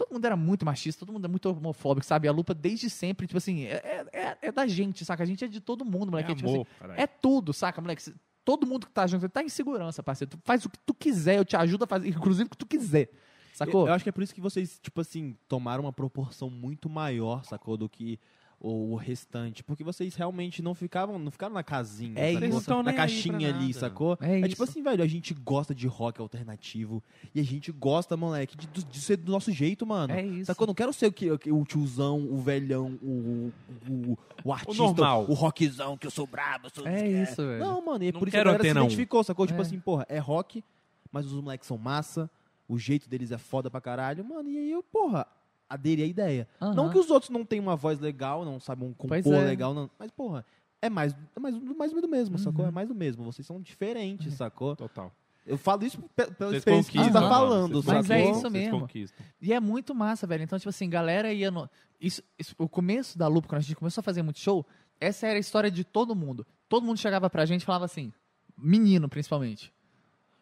todo 0.00 0.14
mundo 0.14 0.24
era 0.24 0.36
muito 0.36 0.64
machista, 0.64 1.00
todo 1.00 1.12
mundo 1.12 1.26
é 1.26 1.28
muito 1.28 1.46
homofóbico, 1.50 2.06
sabe? 2.06 2.26
A 2.26 2.32
lupa 2.32 2.54
desde 2.54 2.88
sempre, 2.88 3.26
tipo 3.26 3.36
assim, 3.36 3.64
é, 3.64 4.06
é, 4.12 4.38
é 4.40 4.52
da 4.52 4.66
gente, 4.66 5.04
saca? 5.04 5.22
A 5.22 5.26
gente 5.26 5.44
é 5.44 5.48
de 5.48 5.60
todo 5.60 5.84
mundo, 5.84 6.10
moleque. 6.10 6.32
É 6.32 6.34
tipo 6.34 6.48
assim, 6.48 6.56
amor, 6.56 6.66
caralho. 6.78 7.00
é 7.00 7.06
tudo, 7.06 7.52
saca, 7.52 7.82
moleque? 7.82 8.14
Todo 8.42 8.66
mundo 8.66 8.86
que 8.86 8.92
tá 8.92 9.06
junto, 9.06 9.28
tá 9.28 9.42
em 9.42 9.50
segurança, 9.50 10.02
parceiro. 10.02 10.30
Tu 10.30 10.38
faz 10.42 10.64
o 10.64 10.70
que 10.70 10.78
tu 10.78 10.94
quiser, 10.94 11.36
eu 11.36 11.44
te 11.44 11.54
ajudo 11.54 11.84
a 11.84 11.86
fazer, 11.86 12.08
inclusive 12.08 12.46
o 12.46 12.50
que 12.50 12.56
tu 12.56 12.66
quiser. 12.66 13.10
Sacou? 13.52 13.86
Eu 13.86 13.92
acho 13.92 14.02
que 14.02 14.08
é 14.08 14.12
por 14.12 14.22
isso 14.22 14.34
que 14.34 14.40
vocês, 14.40 14.78
tipo 14.80 15.02
assim, 15.02 15.36
tomaram 15.46 15.84
uma 15.84 15.92
proporção 15.92 16.48
muito 16.48 16.88
maior, 16.88 17.44
sacou, 17.44 17.76
do 17.76 17.90
que 17.90 18.18
o, 18.60 18.92
o 18.92 18.94
restante. 18.96 19.64
Porque 19.64 19.82
vocês 19.82 20.14
realmente 20.14 20.60
não 20.62 20.74
ficavam, 20.74 21.18
não 21.18 21.30
ficaram 21.30 21.54
na 21.54 21.62
casinha, 21.64 22.12
É 22.20 22.34
sacou? 22.34 22.48
isso. 22.58 22.82
Na 22.82 22.92
caixinha 22.92 23.48
ali, 23.54 23.72
sacou? 23.72 24.18
É 24.20 24.32
É, 24.34 24.38
isso. 24.40 24.48
tipo 24.50 24.62
assim, 24.64 24.82
velho, 24.82 25.02
a 25.02 25.06
gente 25.06 25.32
gosta 25.32 25.74
de 25.74 25.86
rock 25.86 26.20
alternativo 26.20 27.02
e 27.34 27.40
a 27.40 27.42
gente 27.42 27.72
gosta, 27.72 28.16
moleque, 28.16 28.56
de, 28.56 28.66
de 28.84 29.00
ser 29.00 29.16
do 29.16 29.32
nosso 29.32 29.50
jeito, 29.50 29.86
mano. 29.86 30.12
É 30.12 30.22
isso. 30.22 30.44
Sacou? 30.46 30.66
Não 30.66 30.74
quero 30.74 30.92
ser 30.92 31.06
o, 31.06 31.12
que, 31.12 31.30
o 31.32 31.64
tiozão, 31.64 32.20
o 32.30 32.38
velhão, 32.38 32.98
o, 33.02 33.50
o, 33.88 34.18
o 34.44 34.52
artista, 34.52 34.82
normal. 34.82 35.24
o 35.28 35.32
rockzão, 35.32 35.96
que 35.96 36.06
eu 36.06 36.10
sou 36.10 36.26
brabo, 36.26 36.66
eu 36.66 36.70
sou... 36.74 36.86
É 36.86 37.08
isso, 37.08 37.36
velho. 37.36 37.58
Não, 37.60 37.84
mano, 37.84 38.04
e 38.04 38.08
é 38.08 38.12
Não 38.12 38.18
por 38.20 38.28
isso 38.28 38.32
que 38.32 38.36
a 38.36 38.40
quero 38.44 38.50
galera 38.58 38.62
se 38.64 38.70
identificou, 38.78 39.24
sacou? 39.24 39.46
Tipo 39.46 39.58
É. 39.60 39.62
assim, 39.62 39.80
porra, 39.80 40.04
é 40.08 40.18
rock, 40.18 40.62
mas 41.10 41.24
os 41.26 41.32
moleques 41.42 41.66
são 41.66 41.78
massa, 41.78 42.30
o 42.68 42.78
jeito 42.78 43.08
deles 43.08 43.32
é 43.32 43.38
foda 43.38 43.70
pra 43.70 43.80
caralho, 43.80 44.24
mano, 44.24 44.48
e 44.50 44.58
aí 44.58 44.70
eu, 44.70 44.82
porra, 44.82 45.26
aderi 45.70 46.02
a 46.02 46.06
ideia. 46.06 46.46
Não 46.60 46.90
que 46.90 46.98
os 46.98 47.08
outros 47.10 47.30
não 47.30 47.44
tenhem 47.44 47.62
uma 47.62 47.76
voz 47.76 47.98
legal, 48.00 48.44
não 48.44 48.58
sabem 48.60 48.92
compor 48.92 49.34
é. 49.34 49.44
legal, 49.44 49.72
não, 49.72 49.88
mas, 49.98 50.10
porra, 50.10 50.44
é 50.82 50.90
mais, 50.90 51.14
é 51.36 51.40
mais, 51.40 51.56
mais 51.56 51.92
do 51.92 52.08
mesmo, 52.08 52.36
sacou? 52.38 52.64
Uhum. 52.64 52.68
É 52.68 52.72
mais 52.72 52.88
do 52.88 52.94
mesmo, 52.94 53.24
vocês 53.24 53.46
são 53.46 53.60
diferentes, 53.62 54.34
sacou? 54.34 54.74
Total. 54.76 55.12
Eu 55.46 55.56
falo 55.56 55.84
isso 55.84 55.98
pe- 56.14 56.26
pela 56.32 56.50
Vocês 56.50 56.58
experiência 56.58 56.92
que 56.92 56.98
você 56.98 57.10
tá 57.10 57.28
falando, 57.28 57.82
Mas 57.84 58.10
é 58.10 58.30
isso 58.30 58.50
mesmo. 58.50 58.88
E 59.40 59.52
é 59.52 59.58
muito 59.58 59.94
massa, 59.94 60.26
velho. 60.26 60.42
Então, 60.44 60.58
tipo 60.58 60.68
assim, 60.68 60.88
galera 60.88 61.32
ia 61.32 61.50
no. 61.50 61.68
Isso, 62.00 62.22
isso- 62.38 62.54
o 62.58 62.68
começo 62.68 63.18
da 63.18 63.26
Lupa, 63.26 63.48
quando 63.48 63.58
a 63.58 63.62
gente 63.62 63.74
começou 63.74 64.00
a 64.00 64.04
fazer 64.04 64.22
muito 64.22 64.38
show, 64.38 64.64
essa 65.00 65.26
era 65.26 65.36
a 65.36 65.40
história 65.40 65.70
de 65.70 65.82
todo 65.82 66.14
mundo. 66.14 66.46
Todo 66.68 66.84
mundo 66.84 66.98
chegava 66.98 67.28
pra 67.30 67.46
gente 67.46 67.62
e 67.62 67.64
falava 67.64 67.86
assim, 67.86 68.12
menino 68.56 69.08
principalmente. 69.08 69.72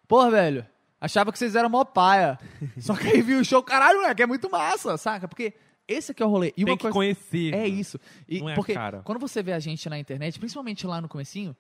Porra, 0.07 0.31
velho, 0.31 0.67
achava 1.01 1.31
que 1.33 1.39
vocês 1.39 1.55
eram 1.55 1.69
mó 1.69 1.85
paia. 1.85 2.39
Só 2.79 2.95
que 2.95 3.07
aí 3.09 3.23
viu 3.23 3.41
o 3.41 3.45
show, 3.45 3.63
caralho, 3.63 4.01
moleque, 4.01 4.23
é 4.23 4.27
muito 4.27 4.51
massa, 4.51 4.97
saca? 4.97 5.27
Porque 5.29 5.55
esse 5.87 6.13
aqui 6.13 6.23
é 6.23 6.27
o 6.27 6.29
rolê. 6.29 6.49
E 6.57 6.65
Tem 6.65 6.73
uma 6.73 6.77
que 6.77 6.83
coisa. 6.83 6.95
conhecer. 6.95 7.55
É 7.55 7.67
isso. 7.67 7.99
E 8.29 8.41
Não 8.41 8.51
é 8.51 8.55
porque 8.55 8.75
cara. 8.75 9.01
quando 9.05 9.19
você 9.19 9.43
vê 9.43 9.53
a 9.53 9.59
gente 9.59 9.89
na 9.89 9.99
internet, 9.99 10.39
principalmente 10.39 10.87
lá 10.87 11.01
no 11.01 11.09
comecinho, 11.09 11.57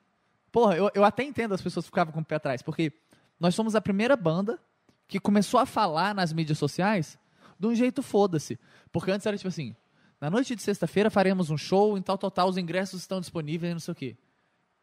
porra, 0.52 0.76
eu, 0.76 0.90
eu 0.94 1.04
até 1.04 1.22
entendo 1.22 1.54
as 1.54 1.62
pessoas 1.62 1.84
que 1.86 1.90
ficavam 1.90 2.12
com 2.12 2.20
o 2.20 2.24
pé 2.24 2.34
atrás, 2.36 2.62
porque 2.62 2.92
nós 3.40 3.54
somos 3.54 3.74
a 3.74 3.80
primeira 3.80 4.16
banda 4.16 4.58
que 5.06 5.18
começou 5.18 5.58
a 5.58 5.64
falar 5.66 6.14
nas 6.14 6.32
mídias 6.32 6.58
sociais 6.58 7.18
de 7.58 7.66
um 7.66 7.74
jeito 7.74 8.02
foda-se. 8.02 8.58
Porque 8.92 9.10
antes 9.10 9.26
era 9.26 9.36
tipo 9.36 9.48
assim, 9.48 9.74
na 10.20 10.28
noite 10.28 10.54
de 10.54 10.62
sexta-feira 10.62 11.08
faremos 11.10 11.48
um 11.48 11.56
show, 11.56 11.96
em 11.96 12.02
tal, 12.02 12.18
tal, 12.18 12.30
tal, 12.30 12.48
os 12.48 12.58
ingressos 12.58 13.00
estão 13.00 13.20
disponíveis, 13.20 13.72
não 13.72 13.80
sei 13.80 13.92
o 13.92 13.94
quê. 13.94 14.16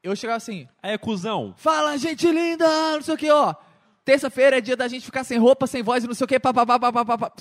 Eu 0.01 0.15
chegava 0.15 0.37
assim, 0.37 0.67
Aí, 0.83 0.97
cuzão. 0.97 1.53
fala, 1.57 1.97
gente 1.97 2.25
linda, 2.31 2.65
não 2.93 3.01
sei 3.01 3.13
o 3.13 3.17
quê, 3.17 3.29
ó. 3.31 3.53
Terça-feira 4.05 4.59
é 4.59 4.61
dia 4.61 4.77
da 4.77 4.87
gente 4.87 5.03
ficar 5.05 5.23
sem 5.23 5.37
roupa, 5.39 5.65
sem 5.67 5.81
voz 5.83 6.03
e 6.03 6.07
não 6.07 6.13
sei 6.13 6.23
o 6.25 6.27
quê, 6.27 6.39
papapá, 6.39 6.79
papapá, 6.79 7.17
papá. 7.17 7.33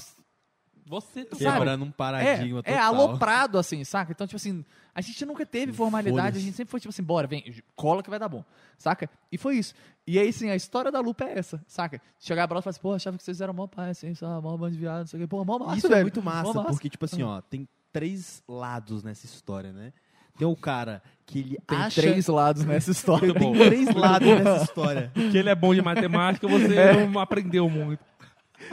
Você 0.86 1.24
tá 1.24 1.36
Sabe? 1.36 1.58
Quebrando 1.58 1.84
um 1.84 1.90
paradigma 1.90 2.60
É, 2.64 2.72
é 2.72 2.76
total. 2.76 2.94
aloprado, 2.94 3.58
assim, 3.58 3.82
saca? 3.84 4.12
Então, 4.12 4.26
tipo 4.26 4.36
assim, 4.36 4.62
a 4.94 5.00
gente 5.00 5.24
nunca 5.24 5.46
teve 5.46 5.72
formalidade, 5.72 6.36
a 6.36 6.40
gente 6.40 6.54
sempre 6.54 6.70
foi 6.70 6.78
tipo 6.78 6.90
assim, 6.90 7.02
bora, 7.02 7.26
vem, 7.26 7.54
cola 7.74 8.02
que 8.02 8.10
vai 8.10 8.18
dar 8.18 8.28
bom, 8.28 8.44
saca? 8.76 9.08
E 9.32 9.38
foi 9.38 9.56
isso. 9.56 9.74
E 10.06 10.18
aí, 10.18 10.28
assim, 10.28 10.50
a 10.50 10.56
história 10.56 10.92
da 10.92 11.00
lupa 11.00 11.24
é 11.24 11.38
essa, 11.38 11.62
saca? 11.66 12.00
Chegar 12.18 12.46
pra 12.46 12.56
lá 12.56 12.60
e 12.60 12.62
falar 12.62 12.70
assim, 12.72 12.80
pô, 12.80 12.92
achava 12.92 13.16
que 13.16 13.22
vocês 13.22 13.40
eram 13.40 13.54
mó 13.54 13.66
pai, 13.66 13.90
assim, 13.90 14.14
só 14.14 14.40
mó 14.42 14.56
bando 14.58 14.72
de 14.72 14.78
viado, 14.78 15.00
não 15.00 15.06
sei 15.06 15.20
o 15.20 15.22
quê. 15.22 15.26
Pô, 15.26 15.42
mó 15.42 15.58
massa, 15.58 15.78
Isso 15.78 15.88
velho. 15.88 16.00
é 16.00 16.02
muito 16.02 16.22
massa, 16.22 16.52
Mó 16.52 16.64
porque, 16.64 16.90
tipo 16.90 17.04
assim, 17.06 17.22
ó, 17.22 17.40
tem 17.40 17.66
três 17.90 18.42
lados 18.46 19.02
nessa 19.02 19.24
história, 19.24 19.72
né? 19.72 19.90
Tem 20.38 20.46
o 20.46 20.56
cara 20.56 21.02
que 21.26 21.38
ele 21.38 21.58
Tem 21.66 21.78
acha... 21.78 22.00
três 22.00 22.26
lados 22.26 22.64
nessa 22.64 22.90
história. 22.92 23.28
Muito 23.28 23.38
Tem 23.40 23.52
bom. 23.52 23.58
três 23.66 23.94
lados 23.94 24.28
nessa 24.28 24.64
história. 24.64 25.10
Que 25.14 25.38
ele 25.38 25.48
é 25.48 25.54
bom 25.54 25.74
de 25.74 25.80
matemática, 25.82 26.46
você 26.48 26.74
É. 26.76 27.06
não 27.06 27.20
aprendeu 27.20 27.68
muito. 27.70 28.02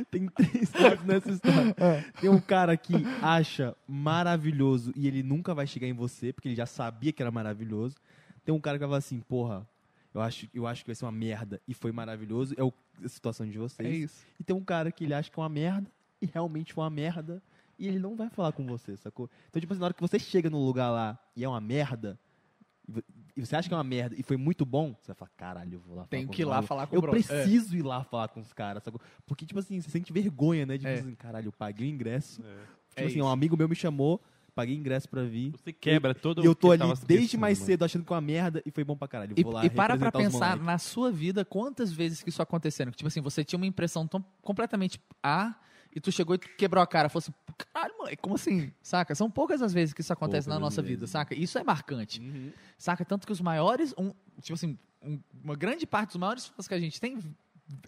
Tem 0.10 0.28
três 0.28 0.72
lados 0.74 1.04
nessa 1.06 1.32
história. 1.32 1.76
Tem 2.20 2.30
um 2.30 2.40
cara 2.40 2.78
que 2.78 2.94
acha 3.22 3.76
maravilhoso 3.88 4.92
e 4.96 5.08
ele 5.08 5.24
nunca 5.24 5.54
vai 5.54 5.66
chegar 5.68 5.88
em 5.88 5.94
você, 5.94 6.32
porque 6.32 6.48
ele 6.48 6.56
já 6.56 6.66
sabia 6.66 7.12
que 7.12 7.22
era 7.22 7.32
maravilhoso. 7.32 7.96
Tem 8.46 8.54
um 8.54 8.60
cara 8.60 8.78
que 8.78 8.82
vai 8.82 8.90
falar 8.90 8.98
assim, 9.00 9.20
porra, 9.20 9.68
eu 10.14 10.22
acho, 10.22 10.48
eu 10.54 10.68
acho 10.68 10.84
que 10.84 10.90
vai 10.90 10.96
ser 10.96 11.06
uma 11.06 11.12
merda 11.12 11.62
e 11.68 11.74
foi 11.74 11.92
maravilhoso. 11.92 12.54
É 12.58 12.64
o- 12.64 12.74
a 13.04 13.08
situação 13.08 13.48
de 13.48 13.58
vocês. 13.58 13.88
É 13.88 13.92
isso. 13.92 14.26
E 14.40 14.44
tem 14.44 14.56
um 14.56 14.64
cara 14.64 14.92
que 14.92 15.04
ele 15.04 15.14
acha 15.14 15.30
que 15.30 15.40
é 15.40 15.42
uma 15.42 15.50
merda 15.50 15.90
e 16.22 16.26
realmente 16.32 16.74
foi 16.74 16.84
uma 16.84 16.90
merda 16.90 17.42
e 17.82 17.88
ele 17.88 18.00
não 18.00 18.16
vai 18.16 18.30
falar 18.30 18.52
com 18.52 18.66
você, 18.66 18.96
sacou? 18.98 19.30
Então, 19.50 19.60
tipo 19.60 19.74
assim, 19.74 19.80
na 19.80 19.86
hora 19.86 19.94
que 19.94 20.02
você 20.02 20.18
chega 20.20 20.50
no 20.50 20.64
lugar 20.64 20.90
lá 20.90 21.18
e 21.36 21.44
é 21.44 21.50
uma 21.50 21.60
merda, 21.62 22.20
e 22.88 22.92
vo- 22.92 23.04
e 23.36 23.46
você 23.46 23.56
acha 23.56 23.68
que 23.68 23.74
é 23.74 23.78
uma 23.78 23.84
merda 23.84 24.16
e 24.18 24.24
foi 24.24 24.38
muito 24.38 24.66
bom, 24.66 24.94
você 25.02 25.08
vai 25.08 25.16
falar, 25.16 25.32
caralho, 25.38 25.74
eu 25.76 25.80
vou 25.80 25.96
lá 25.96 26.02
falar 26.04 26.08
Tenho 26.10 26.28
com 26.28 26.34
que 26.34 26.42
ir 26.42 26.46
os 26.46 26.50
lá 26.52 26.62
falar 26.62 26.88
com 26.88 26.96
o 26.96 27.00
Eu. 27.00 27.08
É. 27.08 27.10
preciso 27.12 27.76
ir 27.76 27.82
lá 27.84 28.04
falar 28.04 28.28
com 28.30 28.40
os 28.40 28.54
caras, 28.54 28.84
sacou? 28.84 29.00
Porque, 29.26 29.46
tipo 29.46 29.60
assim, 29.60 29.80
você 29.82 29.90
sente 29.90 30.12
vergonha, 30.14 30.66
né? 30.66 30.78
De 30.78 30.86
É. 30.86 30.96
tipo 30.96 31.08
assim, 31.08 31.16
caralho, 31.16 31.48
eu 31.48 31.52
paguei 31.52 31.88
o 31.88 31.92
ingresso. 31.94 32.42
Tipo 32.42 32.48
É 32.96 33.06
assim, 33.06 33.16
isso. 33.18 33.24
um 33.26 33.30
amigo 33.30 33.56
meu 33.58 33.70
me 33.70 33.76
chamou, 33.76 34.22
paguei 34.54 34.76
ingresso 34.76 35.08
pra 35.08 35.24
vir. 35.24 35.52
Você 35.54 35.72
quebra 35.72 36.14
todo 36.14 36.44
E 36.44 36.46
eu 36.46 36.52
o 36.52 36.56
tô 36.56 36.76
que 36.76 36.84
ali 36.84 36.94
desde 37.08 37.38
mais 37.38 37.58
mano. 37.58 37.66
cedo 37.68 37.86
achando 37.86 38.04
que 38.04 38.12
é 38.12 38.16
uma 38.16 38.22
merda 38.22 38.62
e 38.66 38.70
foi 38.72 38.84
bom 38.84 38.98
pra 38.98 39.08
caralho. 39.08 39.32
Eu 39.32 39.36
E, 39.40 39.44
vou 39.44 39.54
lá 39.54 39.66
e 39.66 39.70
para 39.70 39.98
pra 39.98 40.12
pensar 40.12 40.58
na 40.58 40.78
sua 40.78 41.10
vida 41.10 41.46
quantas 41.46 41.94
vezes 41.94 42.22
que 42.22 42.28
isso 42.30 42.42
aconteceu. 42.42 42.86
Que, 42.88 42.98
tipo 42.98 43.08
assim, 43.08 43.22
você 43.22 43.46
tinha 43.46 43.58
uma 43.58 43.66
impressão 43.66 44.06
tão 44.06 44.22
completamente 44.42 45.00
A 45.24 45.56
e 45.96 46.02
tu 46.02 46.12
chegou 46.12 46.36
e 46.36 46.38
tu 46.38 46.50
quebrou 46.58 46.84
a 46.84 46.88
cara. 46.88 47.08
Falou 47.08 47.20
assim, 47.24 47.34
como 48.16 48.36
assim? 48.36 48.72
Saca? 48.82 49.14
São 49.16 49.30
poucas 49.30 49.62
as 49.62 49.74
vezes 49.74 49.94
que 49.94 50.02
isso 50.02 50.12
acontece 50.14 50.48
na 50.48 50.56
Poucas 50.56 50.64
nossa 50.76 50.82
as 50.82 50.88
vida, 50.88 51.00
vezes. 51.02 51.12
saca? 51.12 51.34
Isso 51.36 51.58
é 51.58 51.64
marcante. 51.64 52.20
Uhum. 52.20 52.52
Saca? 52.78 53.04
Tanto 53.06 53.26
que 53.26 53.34
os 53.34 53.42
maiores, 53.42 53.94
um, 53.98 54.12
tipo 54.42 54.54
assim, 54.54 54.78
um- 55.02 55.20
uma 55.44 55.56
grande 55.56 55.86
parte 55.88 56.10
dos 56.10 56.18
maiores 56.18 56.48
fãs 56.48 56.68
que 56.68 56.74
a 56.74 56.80
gente 56.80 57.00
tem 57.00 57.18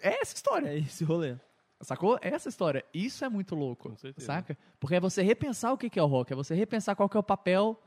é 0.01 0.21
essa 0.21 0.35
história. 0.35 0.67
É 0.69 0.77
esse 0.79 1.03
rolê. 1.03 1.35
Sacou? 1.81 2.17
É 2.21 2.29
essa 2.29 2.47
história. 2.47 2.85
Isso 2.93 3.25
é 3.25 3.29
muito 3.29 3.55
louco. 3.55 3.89
Com 3.89 3.95
certeza. 3.97 4.25
Saca? 4.25 4.57
Porque 4.79 4.95
é 4.95 4.99
você 4.99 5.21
repensar 5.21 5.73
o 5.73 5.77
que 5.77 5.89
que 5.89 5.99
é 5.99 6.03
o 6.03 6.07
rock, 6.07 6.31
é 6.31 6.35
você 6.35 6.55
repensar 6.55 6.95
qual 6.95 7.09
que 7.09 7.17
é 7.17 7.19
o 7.19 7.23
papel 7.23 7.77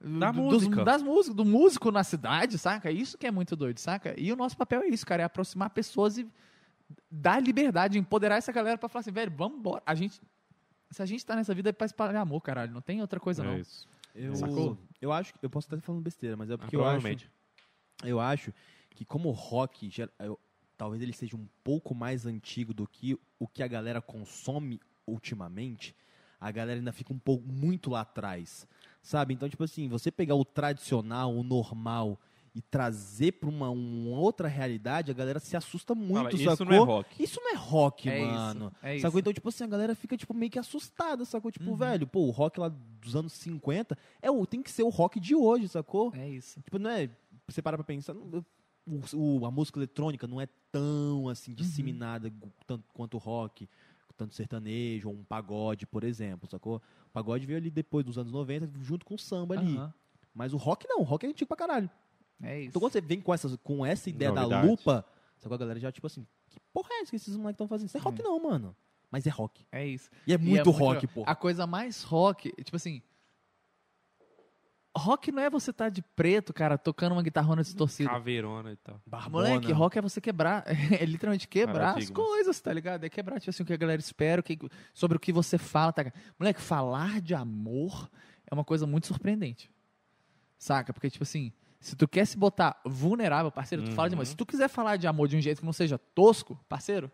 Da 0.00 0.30
do- 0.30 0.40
música. 0.42 0.76
Dos, 0.76 0.84
das 0.84 1.02
músicas, 1.02 1.34
do 1.36 1.44
músico 1.44 1.90
na 1.90 2.04
cidade, 2.04 2.56
saca? 2.58 2.90
Isso 2.90 3.18
que 3.18 3.26
é 3.26 3.30
muito 3.32 3.56
doido, 3.56 3.78
saca? 3.78 4.14
E 4.18 4.32
o 4.32 4.36
nosso 4.36 4.56
papel 4.56 4.82
é 4.82 4.88
isso, 4.88 5.04
cara, 5.04 5.22
é 5.22 5.24
aproximar 5.24 5.70
pessoas 5.70 6.18
e 6.18 6.26
dar 7.10 7.42
liberdade, 7.42 7.98
empoderar 7.98 8.36
essa 8.36 8.52
galera 8.52 8.78
pra 8.78 8.88
falar 8.88 9.00
assim, 9.00 9.10
velho, 9.10 9.32
vamos 9.34 9.58
embora. 9.58 9.82
A 9.86 9.94
gente, 9.94 10.20
se 10.92 11.02
a 11.02 11.06
gente 11.06 11.24
tá 11.24 11.34
nessa 11.36 11.54
vida 11.54 11.70
é 11.70 11.72
pra 11.72 11.86
espalhar 11.86 12.16
amor, 12.22 12.40
caralho, 12.40 12.72
não 12.72 12.80
tem 12.82 13.00
outra 13.00 13.18
coisa 13.18 13.42
É 13.42 13.46
não. 13.46 13.58
isso. 13.58 13.88
Eu, 14.14 14.34
Sacou? 14.36 14.78
eu 15.00 15.12
acho, 15.12 15.32
eu 15.42 15.48
posso 15.48 15.66
estar 15.66 15.80
falando 15.80 16.02
besteira, 16.02 16.36
mas 16.36 16.50
é 16.50 16.54
Ah, 16.54 16.58
porque 16.58 16.76
eu 16.76 16.84
acho, 16.84 17.06
eu 18.04 18.20
acho 18.20 18.52
que 18.90 19.04
como 19.04 19.28
o 19.30 19.32
rock, 19.32 19.88
gera- 19.90 20.12
eu- 20.18 20.38
talvez 20.76 21.02
ele 21.02 21.12
seja 21.12 21.36
um 21.36 21.46
pouco 21.64 21.94
mais 21.94 22.26
antigo 22.26 22.74
do 22.74 22.86
que 22.86 23.18
o 23.38 23.48
que 23.48 23.62
a 23.62 23.68
galera 23.68 24.02
consome 24.02 24.80
ultimamente, 25.06 25.96
a 26.40 26.50
galera 26.50 26.78
ainda 26.78 26.92
fica 26.92 27.12
um 27.12 27.18
pouco 27.18 27.46
muito 27.50 27.88
lá 27.90 28.00
atrás, 28.02 28.66
sabe? 29.02 29.32
Então, 29.32 29.48
tipo 29.48 29.64
assim, 29.64 29.88
você 29.88 30.10
pegar 30.10 30.34
o 30.34 30.44
tradicional, 30.44 31.34
o 31.34 31.42
normal 31.42 32.20
e 32.54 32.60
trazer 32.60 33.32
pra 33.32 33.48
uma, 33.48 33.70
uma 33.70 34.18
outra 34.18 34.46
realidade, 34.46 35.10
a 35.10 35.14
galera 35.14 35.40
se 35.40 35.56
assusta 35.56 35.94
muito, 35.94 36.14
Fala, 36.14 36.34
isso 36.34 36.44
sacou? 36.44 36.66
não 36.66 36.74
é 36.74 36.78
rock. 36.86 37.22
Isso 37.22 37.40
não 37.40 37.50
é 37.50 37.56
rock, 37.56 38.08
É 38.10 38.18
isso, 38.20 38.32
mano. 38.34 38.72
é 38.82 38.98
sacou? 38.98 39.08
isso. 39.08 39.18
Então, 39.20 39.32
tipo 39.32 39.48
assim, 39.48 39.64
a 39.64 39.66
galera 39.66 39.94
fica, 39.94 40.16
tipo, 40.16 40.34
meio 40.34 40.50
que 40.52 40.58
assustada, 40.58 41.24
sacou? 41.24 41.50
Tipo, 41.50 41.70
Uhum. 41.70 41.76
velho, 41.76 42.06
pô, 42.06 42.20
o 42.26 42.30
rock 42.30 42.60
lá 42.60 42.68
dos 43.00 43.16
anos 43.16 43.32
50 43.32 43.96
é 44.20 44.30
o, 44.30 44.44
tem 44.46 44.62
que 44.62 44.70
ser 44.70 44.82
o 44.82 44.90
rock 44.90 45.18
de 45.18 45.34
hoje, 45.34 45.66
sacou? 45.68 46.12
É 46.14 46.28
isso. 46.28 46.60
Tipo, 46.60 46.78
não 46.78 46.90
é. 46.90 47.08
Você 47.48 47.62
para 47.62 47.76
pra 47.78 47.84
pensar. 47.84 48.12
não- 48.14 48.44
o- 49.14 49.46
a 49.46 49.50
música 49.50 49.78
eletrônica 49.78 50.26
não 50.26 50.40
é 50.40 50.48
tão 50.70 51.22
Uhum. 51.22 51.28
assim 51.28 51.54
disseminada 51.54 52.28
gu- 52.28 52.50
tanto 52.66 52.84
quanto 52.92 53.14
o 53.14 53.18
rock, 53.18 53.68
tanto 54.16 54.34
sertanejo 54.34 55.08
ou 55.08 55.14
um 55.14 55.22
pagode, 55.24 55.86
por 55.86 56.04
exemplo, 56.04 56.48
sacou? 56.50 56.76
O 56.76 57.10
pagode 57.12 57.46
veio 57.46 57.58
ali 57.58 57.70
depois 57.70 58.04
dos 58.04 58.18
anos 58.18 58.30
90, 58.32 58.68
junto 58.82 59.06
com 59.06 59.14
o 59.14 59.18
samba 59.18 59.54
ali. 59.58 59.78
Mas 60.34 60.52
o 60.52 60.56
rock 60.56 60.86
não, 60.88 61.00
o 61.00 61.02
rock 61.04 61.24
é 61.24 61.28
antigo 61.30 61.46
pra 61.48 61.56
caralho. 61.56 61.88
É 62.42 62.60
isso. 62.60 62.68
Então 62.70 62.80
quando 62.80 62.92
você 62.92 63.00
vem 63.00 63.20
com 63.20 63.32
essa, 63.32 63.56
com 63.58 63.86
essa 63.86 64.10
ideia 64.10 64.32
da 64.32 64.42
Novidade. 64.42 64.66
lupa, 64.66 65.06
sacou? 65.38 65.54
A 65.54 65.58
galera 65.58 65.78
já, 65.78 65.92
tipo 65.92 66.06
assim, 66.06 66.26
que 66.50 66.58
porra 66.72 66.88
é 66.92 67.00
essa 67.02 67.10
que 67.10 67.16
esses 67.16 67.36
moleques 67.36 67.54
estão 67.54 67.68
fazendo? 67.68 67.86
Isso 67.88 67.96
é 67.96 68.00
rock 68.00 68.22
não, 68.22 68.42
mano. 68.42 68.76
Mas 69.10 69.26
é 69.26 69.30
rock. 69.30 69.64
É 69.70 69.86
isso. 69.86 70.10
E 70.26 70.32
é 70.32 70.36
E 70.36 70.38
muito 70.38 70.70
rock, 70.70 71.06
pô. 71.06 71.22
A 71.26 71.34
coisa 71.34 71.66
mais 71.66 72.02
rock, 72.02 72.50
tipo 72.64 72.76
assim. 72.76 73.02
Rock 74.94 75.32
não 75.32 75.42
é 75.42 75.48
você 75.48 75.70
estar 75.70 75.88
de 75.88 76.02
preto, 76.02 76.52
cara, 76.52 76.76
tocando 76.76 77.12
uma 77.12 77.22
guitarrona 77.22 77.62
distorcida. 77.62 78.10
Caveirona 78.10 78.72
e 78.72 78.76
tal. 78.76 79.00
Moleque, 79.30 79.72
rock 79.72 79.98
é 79.98 80.02
você 80.02 80.20
quebrar. 80.20 80.64
É 81.00 81.04
literalmente 81.06 81.48
quebrar 81.48 81.88
as 81.88 81.92
Paradigmas. 81.94 82.26
coisas, 82.26 82.60
tá 82.60 82.72
ligado? 82.72 83.04
É 83.04 83.08
quebrar, 83.08 83.40
tipo 83.40 83.48
assim, 83.50 83.62
o 83.62 83.66
que 83.66 83.72
a 83.72 83.76
galera 83.76 84.00
espera, 84.00 84.40
o 84.40 84.44
que, 84.44 84.58
sobre 84.92 85.16
o 85.16 85.20
que 85.20 85.32
você 85.32 85.56
fala, 85.56 85.92
tá? 85.94 86.12
Moleque, 86.38 86.60
falar 86.60 87.22
de 87.22 87.34
amor 87.34 88.10
é 88.50 88.52
uma 88.54 88.64
coisa 88.64 88.86
muito 88.86 89.06
surpreendente. 89.06 89.70
Saca? 90.58 90.92
Porque, 90.92 91.08
tipo 91.08 91.22
assim, 91.22 91.52
se 91.82 91.96
tu 91.96 92.06
quer 92.06 92.24
se 92.24 92.38
botar 92.38 92.80
vulnerável, 92.84 93.50
parceiro, 93.50 93.82
tu 93.84 93.90
fala 93.90 94.08
de 94.08 94.14
amor. 94.14 94.22
Uhum. 94.22 94.30
Se 94.30 94.36
tu 94.36 94.46
quiser 94.46 94.68
falar 94.68 94.96
de 94.96 95.08
amor 95.08 95.26
de 95.26 95.36
um 95.36 95.40
jeito 95.40 95.58
que 95.58 95.64
não 95.64 95.72
seja 95.72 95.98
tosco, 95.98 96.56
parceiro, 96.68 97.10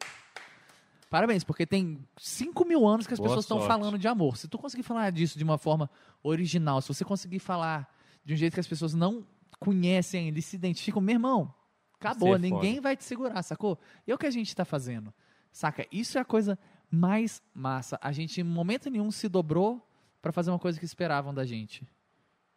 parabéns, 1.09 1.43
porque 1.43 1.65
tem 1.65 2.07
5 2.19 2.67
mil 2.67 2.87
anos 2.87 3.07
que 3.07 3.15
as 3.15 3.19
Boa 3.19 3.31
pessoas 3.31 3.47
estão 3.47 3.63
falando 3.63 3.99
de 3.99 4.07
amor. 4.07 4.37
Se 4.37 4.47
tu 4.47 4.59
conseguir 4.59 4.83
falar 4.83 5.11
disso 5.11 5.39
de 5.39 5.43
uma 5.43 5.57
forma 5.57 5.91
original, 6.23 6.83
se 6.83 6.89
você 6.89 7.03
conseguir 7.03 7.39
falar 7.39 7.91
de 8.23 8.35
um 8.35 8.37
jeito 8.37 8.53
que 8.53 8.61
as 8.61 8.67
pessoas 8.67 8.93
não 8.93 9.27
conhecem 9.59 10.27
ainda 10.27 10.39
e 10.39 10.43
se 10.43 10.55
identificam, 10.55 11.01
meu 11.01 11.15
irmão, 11.15 11.55
acabou, 11.95 12.37
é 12.37 12.39
ninguém 12.39 12.75
foda. 12.75 12.83
vai 12.83 12.97
te 12.97 13.05
segurar, 13.05 13.43
sacou? 13.43 13.79
E 14.07 14.13
é 14.13 14.15
o 14.15 14.19
que 14.19 14.27
a 14.27 14.31
gente 14.31 14.55
tá 14.55 14.67
fazendo, 14.67 15.15
saca? 15.51 15.87
Isso 15.91 16.19
é 16.19 16.21
a 16.21 16.27
coisa 16.27 16.59
mais 16.91 17.43
massa. 17.55 17.99
A 18.03 18.13
gente, 18.13 18.43
em 18.43 18.45
momento 18.45 18.91
nenhum, 18.91 19.11
se 19.11 19.31
dobrou 19.31 19.83
pra 20.21 20.31
fazer 20.31 20.51
uma 20.51 20.59
coisa 20.59 20.79
que 20.79 20.85
esperavam 20.85 21.33
da 21.33 21.47
gente. 21.47 21.89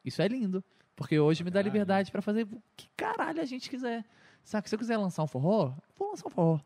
Isso 0.04 0.22
é 0.22 0.28
lindo, 0.28 0.62
porque 0.96 1.20
hoje 1.20 1.44
me 1.44 1.50
dá 1.52 1.62
liberdade 1.62 2.12
pra 2.12 2.22
fazer 2.22 2.44
o 2.52 2.62
que 2.76 2.88
caralho 2.96 3.42
a 3.42 3.46
gente 3.46 3.70
quiser. 3.70 4.06
Saca? 4.44 4.68
Se 4.68 4.76
eu 4.76 4.80
quiser 4.80 4.98
lançar 4.98 5.24
um 5.24 5.28
forró, 5.28 5.68
eu 5.68 5.96
vou 5.98 6.10
lançar 6.10 6.28
um 6.28 6.30
forró. 6.30 6.60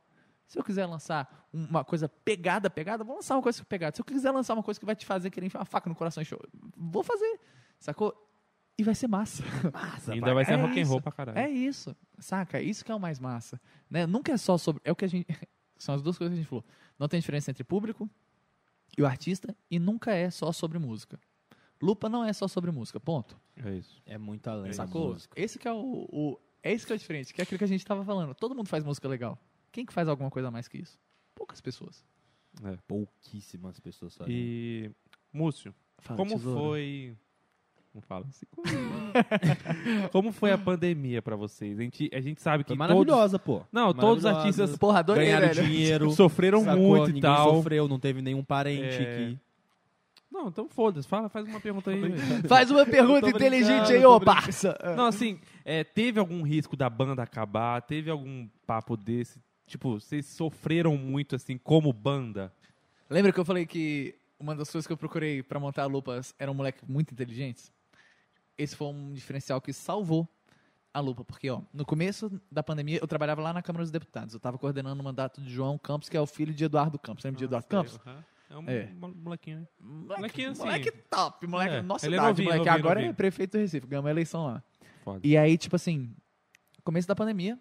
Se 0.47 0.59
eu 0.59 0.63
quiser 0.63 0.85
lançar 0.85 1.47
uma 1.51 1.83
coisa 1.83 2.07
pegada, 2.07 2.69
pegada, 2.69 3.03
vou 3.03 3.15
lançar 3.15 3.35
uma 3.35 3.41
coisa 3.41 3.63
pegada. 3.65 3.95
Se 3.95 4.01
eu 4.01 4.05
quiser 4.05 4.31
lançar 4.31 4.53
uma 4.53 4.61
coisa 4.63 4.79
que 4.79 4.85
vai 4.85 4.95
te 4.95 5.05
fazer 5.05 5.29
querer 5.31 5.47
enfiar 5.47 5.59
uma 5.61 5.65
faca 5.65 5.89
no 5.89 5.95
coração 5.95 6.21
e 6.21 6.25
show, 6.25 6.39
vou 6.75 7.03
fazer. 7.03 7.39
Sacou? 7.79 8.13
E 8.77 8.83
vai 8.83 8.93
ser 8.93 9.07
massa. 9.07 9.43
Massa, 9.73 10.11
Ainda 10.13 10.33
vai 10.33 10.43
ser 10.45 10.53
É 10.53 10.55
rock 10.55 10.79
and 10.79 10.85
roll 10.85 10.97
isso. 10.97 11.01
pra 11.01 11.11
caralho. 11.11 11.37
É 11.39 11.49
isso, 11.49 11.95
saca? 12.19 12.61
Isso 12.61 12.83
que 12.83 12.91
é 12.91 12.95
o 12.95 12.99
mais 12.99 13.19
massa. 13.19 13.59
Né? 13.89 14.05
Nunca 14.05 14.33
é 14.33 14.37
só 14.37 14.57
sobre. 14.57 14.81
É 14.85 14.91
o 14.91 14.95
que 14.95 15.05
a 15.05 15.07
gente. 15.07 15.25
São 15.77 15.95
as 15.95 16.01
duas 16.01 16.17
coisas 16.17 16.33
que 16.33 16.39
a 16.39 16.41
gente 16.41 16.49
falou. 16.49 16.63
Não 16.99 17.07
tem 17.07 17.19
diferença 17.19 17.51
entre 17.51 17.63
público 17.63 18.09
e 18.97 19.01
o 19.01 19.05
artista, 19.05 19.55
e 19.69 19.77
nunca 19.79 20.13
é 20.13 20.29
só 20.29 20.51
sobre 20.51 20.77
música. 20.79 21.19
Lupa 21.81 22.07
não 22.09 22.23
é 22.23 22.31
só 22.33 22.47
sobre 22.47 22.71
música, 22.71 22.99
ponto. 22.99 23.37
É 23.63 23.71
isso. 23.75 24.01
É 24.05 24.17
muito 24.17 24.47
além. 24.49 24.67
da 24.67 24.73
Sacou? 24.73 25.09
música. 25.13 25.39
Esse 25.39 25.59
que 25.59 25.67
é 25.67 25.71
o, 25.73 26.07
o- 26.11 26.39
É 26.63 26.73
isso 26.73 26.85
que 26.87 26.93
é 26.93 26.97
diferente, 26.97 27.33
que 27.33 27.41
é 27.41 27.43
aquilo 27.43 27.57
que 27.57 27.63
a 27.63 27.67
gente 27.67 27.85
tava 27.85 28.03
falando. 28.03 28.33
Todo 28.33 28.55
mundo 28.55 28.67
faz 28.69 28.83
música 28.83 29.07
legal. 29.07 29.37
Quem 29.71 29.85
que 29.85 29.93
faz 29.93 30.07
alguma 30.07 30.29
coisa 30.31 30.47
a 30.47 30.51
mais 30.51 30.67
que 30.67 30.77
isso? 30.77 30.97
Poucas 31.35 31.59
pessoas. 31.61 32.03
Pouquíssimas 32.87 33.79
pessoas 33.79 34.15
fazem. 34.15 34.33
E, 34.33 34.91
Múcio, 35.33 35.73
Fala, 35.99 36.17
como 36.17 36.31
tesoura. 36.37 36.59
foi... 36.59 37.15
Não 37.93 38.01
fala 38.01 38.25
assim 38.27 38.45
como 40.11 40.33
foi 40.33 40.51
a 40.51 40.57
pandemia 40.57 41.21
pra 41.21 41.37
vocês? 41.37 41.79
A 41.79 41.81
gente, 41.81 42.09
a 42.13 42.19
gente 42.19 42.41
sabe 42.41 42.65
que 42.65 42.75
Foi 42.75 42.77
todos... 42.77 42.93
maravilhosa, 43.05 43.39
pô. 43.39 43.61
Não, 43.71 43.93
todos 43.93 44.25
os 44.25 44.29
artistas 44.29 44.77
Porra, 44.77 44.99
adorei, 44.99 45.27
ganharam 45.27 45.47
velho. 45.47 45.63
dinheiro. 45.65 46.11
sofreram 46.11 46.63
sacou? 46.65 46.81
muito 46.89 47.03
e 47.03 47.13
Ninguém 47.13 47.21
tal. 47.21 47.55
sofreu, 47.55 47.87
não 47.87 47.97
teve 47.97 48.21
nenhum 48.21 48.43
parente 48.43 48.81
É. 49.01 49.29
que... 49.29 49.39
Não, 50.31 50.49
então 50.49 50.67
foda-se. 50.67 51.07
Fala, 51.07 51.29
faz 51.29 51.47
uma 51.47 51.61
pergunta 51.61 51.91
aí. 51.91 52.01
Faz 52.47 52.69
uma 52.69 52.85
pergunta 52.85 53.29
inteligente 53.29 53.93
aí, 53.93 54.05
ô 54.05 54.19
parça. 54.19 54.77
Não, 54.95 55.05
assim, 55.05 55.39
é, 55.63 55.83
teve 55.83 56.19
algum 56.19 56.41
risco 56.41 56.75
da 56.75 56.89
banda 56.89 57.23
acabar? 57.23 57.81
Teve 57.81 58.09
algum 58.09 58.47
papo 58.65 58.97
desse? 58.97 59.41
Tipo, 59.65 59.99
vocês 59.99 60.25
sofreram 60.25 60.97
muito, 60.97 61.35
assim, 61.35 61.57
como 61.57 61.91
banda? 61.93 62.53
Lembra 63.09 63.31
que 63.31 63.39
eu 63.39 63.45
falei 63.45 63.65
que 63.65 64.15
uma 64.39 64.55
das 64.55 64.69
coisas 64.69 64.85
que 64.85 64.93
eu 64.93 64.97
procurei 64.97 65.41
pra 65.41 65.59
montar 65.59 65.83
a 65.83 65.87
Lupas 65.87 66.35
eram 66.37 66.53
moleques 66.53 66.83
muito 66.87 67.13
inteligentes? 67.13 67.71
Esse 68.57 68.75
foi 68.75 68.87
um 68.87 69.13
diferencial 69.13 69.61
que 69.61 69.73
salvou 69.73 70.27
a 70.93 70.99
Lupa, 70.99 71.25
porque 71.25 71.49
ó, 71.49 71.61
no 71.73 71.85
começo 71.85 72.31
da 72.49 72.63
pandemia 72.63 72.99
eu 73.01 73.07
trabalhava 73.07 73.41
lá 73.41 73.51
na 73.51 73.61
Câmara 73.61 73.83
dos 73.83 73.91
Deputados. 73.91 74.33
Eu 74.33 74.37
estava 74.37 74.57
coordenando 74.57 75.01
o 75.01 75.03
mandato 75.03 75.41
de 75.41 75.49
João 75.51 75.77
Campos, 75.77 76.09
que 76.09 76.15
é 76.15 76.21
o 76.21 76.25
filho 76.25 76.53
de 76.53 76.63
Eduardo 76.63 76.97
Campos. 76.97 77.23
Lembra 77.23 77.37
de 77.37 77.45
Eduardo 77.45 77.67
Campos? 77.67 77.99
Aham. 78.05 78.23
É 78.49 78.57
um 78.57 78.69
É. 78.69 78.87
mo- 78.93 79.13
molequinho, 79.15 79.59
né? 79.61 79.67
Moleque, 79.79 80.19
Molequinho, 80.21 80.51
assim. 80.51 80.61
moleque 80.63 80.91
top, 80.91 81.47
moleque. 81.47 81.75
É, 81.75 81.81
Nossa 81.81 82.05
ele 82.05 82.15
é 82.15 82.17
idade, 82.17 82.29
novinho, 82.29 82.45
moleque. 82.49 82.65
novinho, 82.65 82.79
Agora 82.79 82.95
novinho. 82.99 83.11
é 83.11 83.13
prefeito 83.13 83.51
do 83.53 83.57
Recife, 83.59 83.87
ganhou 83.87 84.03
uma 84.03 84.09
eleição 84.11 84.45
lá. 84.45 84.63
Foda. 85.03 85.19
E 85.23 85.35
aí, 85.37 85.57
tipo 85.57 85.75
assim, 85.75 86.15
começo 86.83 87.07
da 87.07 87.15
pandemia, 87.15 87.59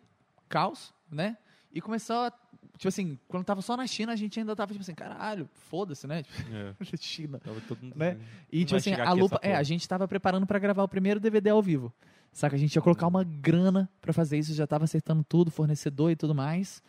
caos, 0.49 0.95
né? 1.11 1.37
E 1.73 1.81
começou 1.81 2.17
a, 2.17 2.31
tipo 2.77 2.89
assim, 2.89 3.19
quando 3.27 3.45
tava 3.45 3.61
só 3.63 3.77
na 3.77 3.87
China, 3.87 4.13
a 4.13 4.17
gente 4.17 4.39
ainda 4.39 4.55
tava, 4.55 4.73
tipo 4.73 4.83
assim, 4.83 4.95
caralho, 4.95 5.49
foda-se, 5.53 6.07
né? 6.07 6.23
É. 6.53 6.75
China. 7.01 7.39
Tava 7.41 7.61
todo 7.63 7.83
mundo... 7.83 7.97
Né? 7.97 8.19
E, 8.53 8.61
Não 8.61 8.67
tipo 8.67 8.77
assim, 8.77 8.93
a 8.95 9.13
lupa. 9.13 9.41
É, 9.43 9.57
a 9.57 9.63
gente 9.63 9.89
tava 9.89 10.07
preparando 10.07 10.47
pra 10.47 10.59
gravar 10.59 10.83
o 10.85 10.89
primeiro 10.89 11.19
DVD 11.19 11.51
ao 11.51 11.61
vivo. 11.63 11.93
Saca? 12.33 12.57
A 12.57 12.59
gente 12.59 12.75
ia 12.75 12.83
colocar 12.83 13.07
uma 13.07 13.23
grana 13.25 13.89
pra 14.01 14.13
fazer 14.13 14.39
isso, 14.39 14.53
já 14.55 14.67
tava 14.67 14.85
acertando 14.85 15.23
tudo, 15.25 15.51
fornecedor 15.51 16.11
e 16.11 16.17
tudo 16.17 16.35
mais. 16.35 16.83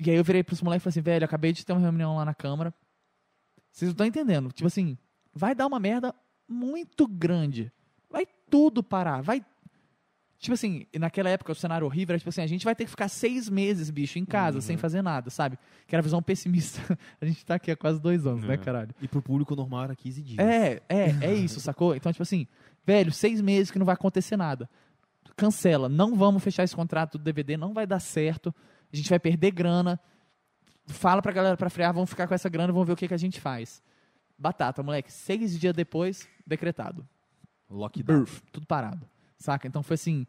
E 0.00 0.10
aí 0.10 0.16
eu 0.16 0.24
virei 0.24 0.42
pros 0.44 0.62
moleques 0.62 0.82
e 0.82 0.84
falei 0.84 0.90
assim, 0.92 1.00
velho, 1.00 1.24
acabei 1.24 1.52
de 1.52 1.64
ter 1.66 1.72
uma 1.72 1.80
reunião 1.80 2.16
lá 2.16 2.24
na 2.24 2.34
Câmara. 2.34 2.72
Vocês 3.78 3.90
não 3.90 3.92
estão 3.92 4.06
entendendo. 4.06 4.50
Tipo 4.50 4.66
assim, 4.66 4.98
vai 5.32 5.54
dar 5.54 5.66
uma 5.68 5.78
merda 5.78 6.12
muito 6.48 7.06
grande. 7.06 7.70
Vai 8.10 8.26
tudo 8.50 8.82
parar. 8.82 9.20
Vai. 9.22 9.44
Tipo 10.40 10.54
assim, 10.54 10.84
e 10.92 10.98
naquela 10.98 11.28
época 11.30 11.52
o 11.52 11.54
cenário 11.54 11.86
horrível 11.86 12.12
era 12.14 12.18
tipo 12.18 12.28
assim, 12.28 12.40
a 12.42 12.46
gente 12.46 12.64
vai 12.64 12.74
ter 12.74 12.84
que 12.84 12.90
ficar 12.90 13.08
seis 13.08 13.48
meses, 13.48 13.88
bicho, 13.90 14.18
em 14.18 14.24
casa, 14.24 14.58
Uhum. 14.58 14.62
sem 14.62 14.76
fazer 14.76 15.00
nada, 15.00 15.30
sabe? 15.30 15.56
Que 15.86 15.94
era 15.94 16.00
a 16.00 16.02
visão 16.02 16.20
pessimista. 16.20 16.80
a 17.20 17.24
gente 17.24 17.44
tá 17.46 17.54
aqui 17.54 17.70
há 17.70 17.76
quase 17.76 18.00
dois 18.00 18.26
anos, 18.26 18.42
né, 18.44 18.54
É. 18.54 18.56
caralho? 18.56 18.92
E 19.00 19.06
pro 19.06 19.22
público 19.22 19.54
normal 19.54 19.84
era 19.84 19.94
15 19.96 20.22
dias. 20.22 20.38
É, 20.40 20.82
é, 20.88 21.10
é 21.22 21.34
isso, 21.34 21.60
sacou? 21.60 21.94
Então, 21.94 22.10
tipo 22.12 22.22
assim, 22.24 22.48
velho, 22.84 23.12
seis 23.12 23.40
meses 23.40 23.70
que 23.70 23.78
não 23.78 23.86
vai 23.86 23.94
acontecer 23.94 24.36
nada. 24.36 24.68
Cancela, 25.36 25.88
não 25.88 26.16
vamos 26.16 26.42
fechar 26.42 26.64
esse 26.64 26.74
contrato 26.74 27.16
do 27.16 27.22
DVD, 27.22 27.56
não 27.56 27.72
vai 27.72 27.86
dar 27.86 28.00
certo. 28.00 28.52
A 28.92 28.96
gente 28.96 29.08
vai 29.08 29.20
perder 29.20 29.52
grana. 29.52 30.00
Fala 30.88 31.22
pra 31.22 31.32
galera 31.32 31.56
pra 31.56 31.70
frear, 31.70 31.92
vamos 31.92 32.10
ficar 32.10 32.26
com 32.26 32.34
essa 32.34 32.48
grana, 32.48 32.72
vamos 32.72 32.86
ver 32.86 32.94
o 32.94 32.96
que, 32.96 33.08
que 33.08 33.14
a 33.14 33.18
gente 33.18 33.40
faz. 33.40 33.82
Batata, 34.38 34.82
moleque. 34.82 35.12
Seis 35.12 35.58
dias 35.58 35.74
depois, 35.74 36.26
decretado. 36.46 37.06
Lockdown. 37.70 38.20
Burf, 38.20 38.42
tudo 38.50 38.66
parado. 38.66 39.06
Saca? 39.36 39.68
Então 39.68 39.82
foi 39.82 39.94
assim. 39.94 40.26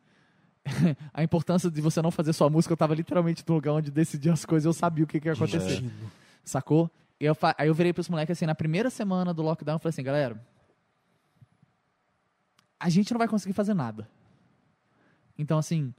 a 1.13 1.23
importância 1.23 1.71
de 1.71 1.81
você 1.81 2.01
não 2.01 2.11
fazer 2.11 2.33
sua 2.33 2.49
música, 2.49 2.73
eu 2.73 2.77
tava 2.77 2.93
literalmente 2.93 3.43
no 3.47 3.55
lugar 3.55 3.73
onde 3.73 3.89
decidia 3.89 4.33
as 4.33 4.45
coisas, 4.45 4.65
eu 4.65 4.73
sabia 4.73 5.03
o 5.03 5.07
que, 5.07 5.19
que 5.19 5.27
ia 5.27 5.33
acontecer. 5.33 5.59
Destino. 5.59 6.11
Sacou? 6.43 6.91
E 7.19 7.25
eu 7.25 7.35
aí 7.57 7.67
eu 7.67 7.73
virei 7.73 7.93
pros 7.93 8.09
moleques 8.09 8.37
assim, 8.37 8.45
na 8.45 8.55
primeira 8.55 8.89
semana 8.89 9.33
do 9.33 9.41
lockdown, 9.41 9.75
eu 9.75 9.79
falei 9.79 9.89
assim, 9.89 10.03
galera, 10.03 10.39
a 12.79 12.89
gente 12.89 13.11
não 13.11 13.17
vai 13.17 13.27
conseguir 13.27 13.53
fazer 13.53 13.73
nada. 13.73 14.07
Então, 15.37 15.57
assim, 15.57 15.93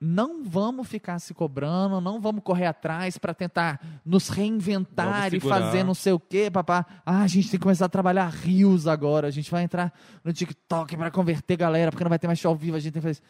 não 0.00 0.44
vamos 0.44 0.86
ficar 0.86 1.18
se 1.18 1.34
cobrando, 1.34 2.00
não 2.00 2.20
vamos 2.20 2.42
correr 2.42 2.66
atrás 2.66 3.18
pra 3.18 3.34
tentar 3.34 3.80
nos 4.04 4.28
reinventar 4.28 5.34
e 5.34 5.40
fazer 5.40 5.82
não 5.82 5.94
sei 5.94 6.12
o 6.12 6.20
quê, 6.20 6.50
papá. 6.50 6.86
Ah, 7.04 7.22
a 7.22 7.26
gente 7.26 7.50
tem 7.50 7.58
que 7.58 7.62
começar 7.62 7.86
a 7.86 7.88
trabalhar 7.88 8.28
rios 8.28 8.86
agora, 8.86 9.26
a 9.26 9.30
gente 9.30 9.50
vai 9.50 9.64
entrar 9.64 9.92
no 10.22 10.32
TikTok 10.32 10.96
pra 10.96 11.10
converter 11.10 11.56
galera, 11.56 11.90
porque 11.90 12.04
não 12.04 12.10
vai 12.10 12.18
ter 12.18 12.28
mais 12.28 12.38
show 12.38 12.50
ao 12.50 12.56
vivo, 12.56 12.76
a 12.76 12.80
gente 12.80 12.92
tem 12.92 13.02
que 13.02 13.08
fazer 13.08 13.20
isso. 13.20 13.22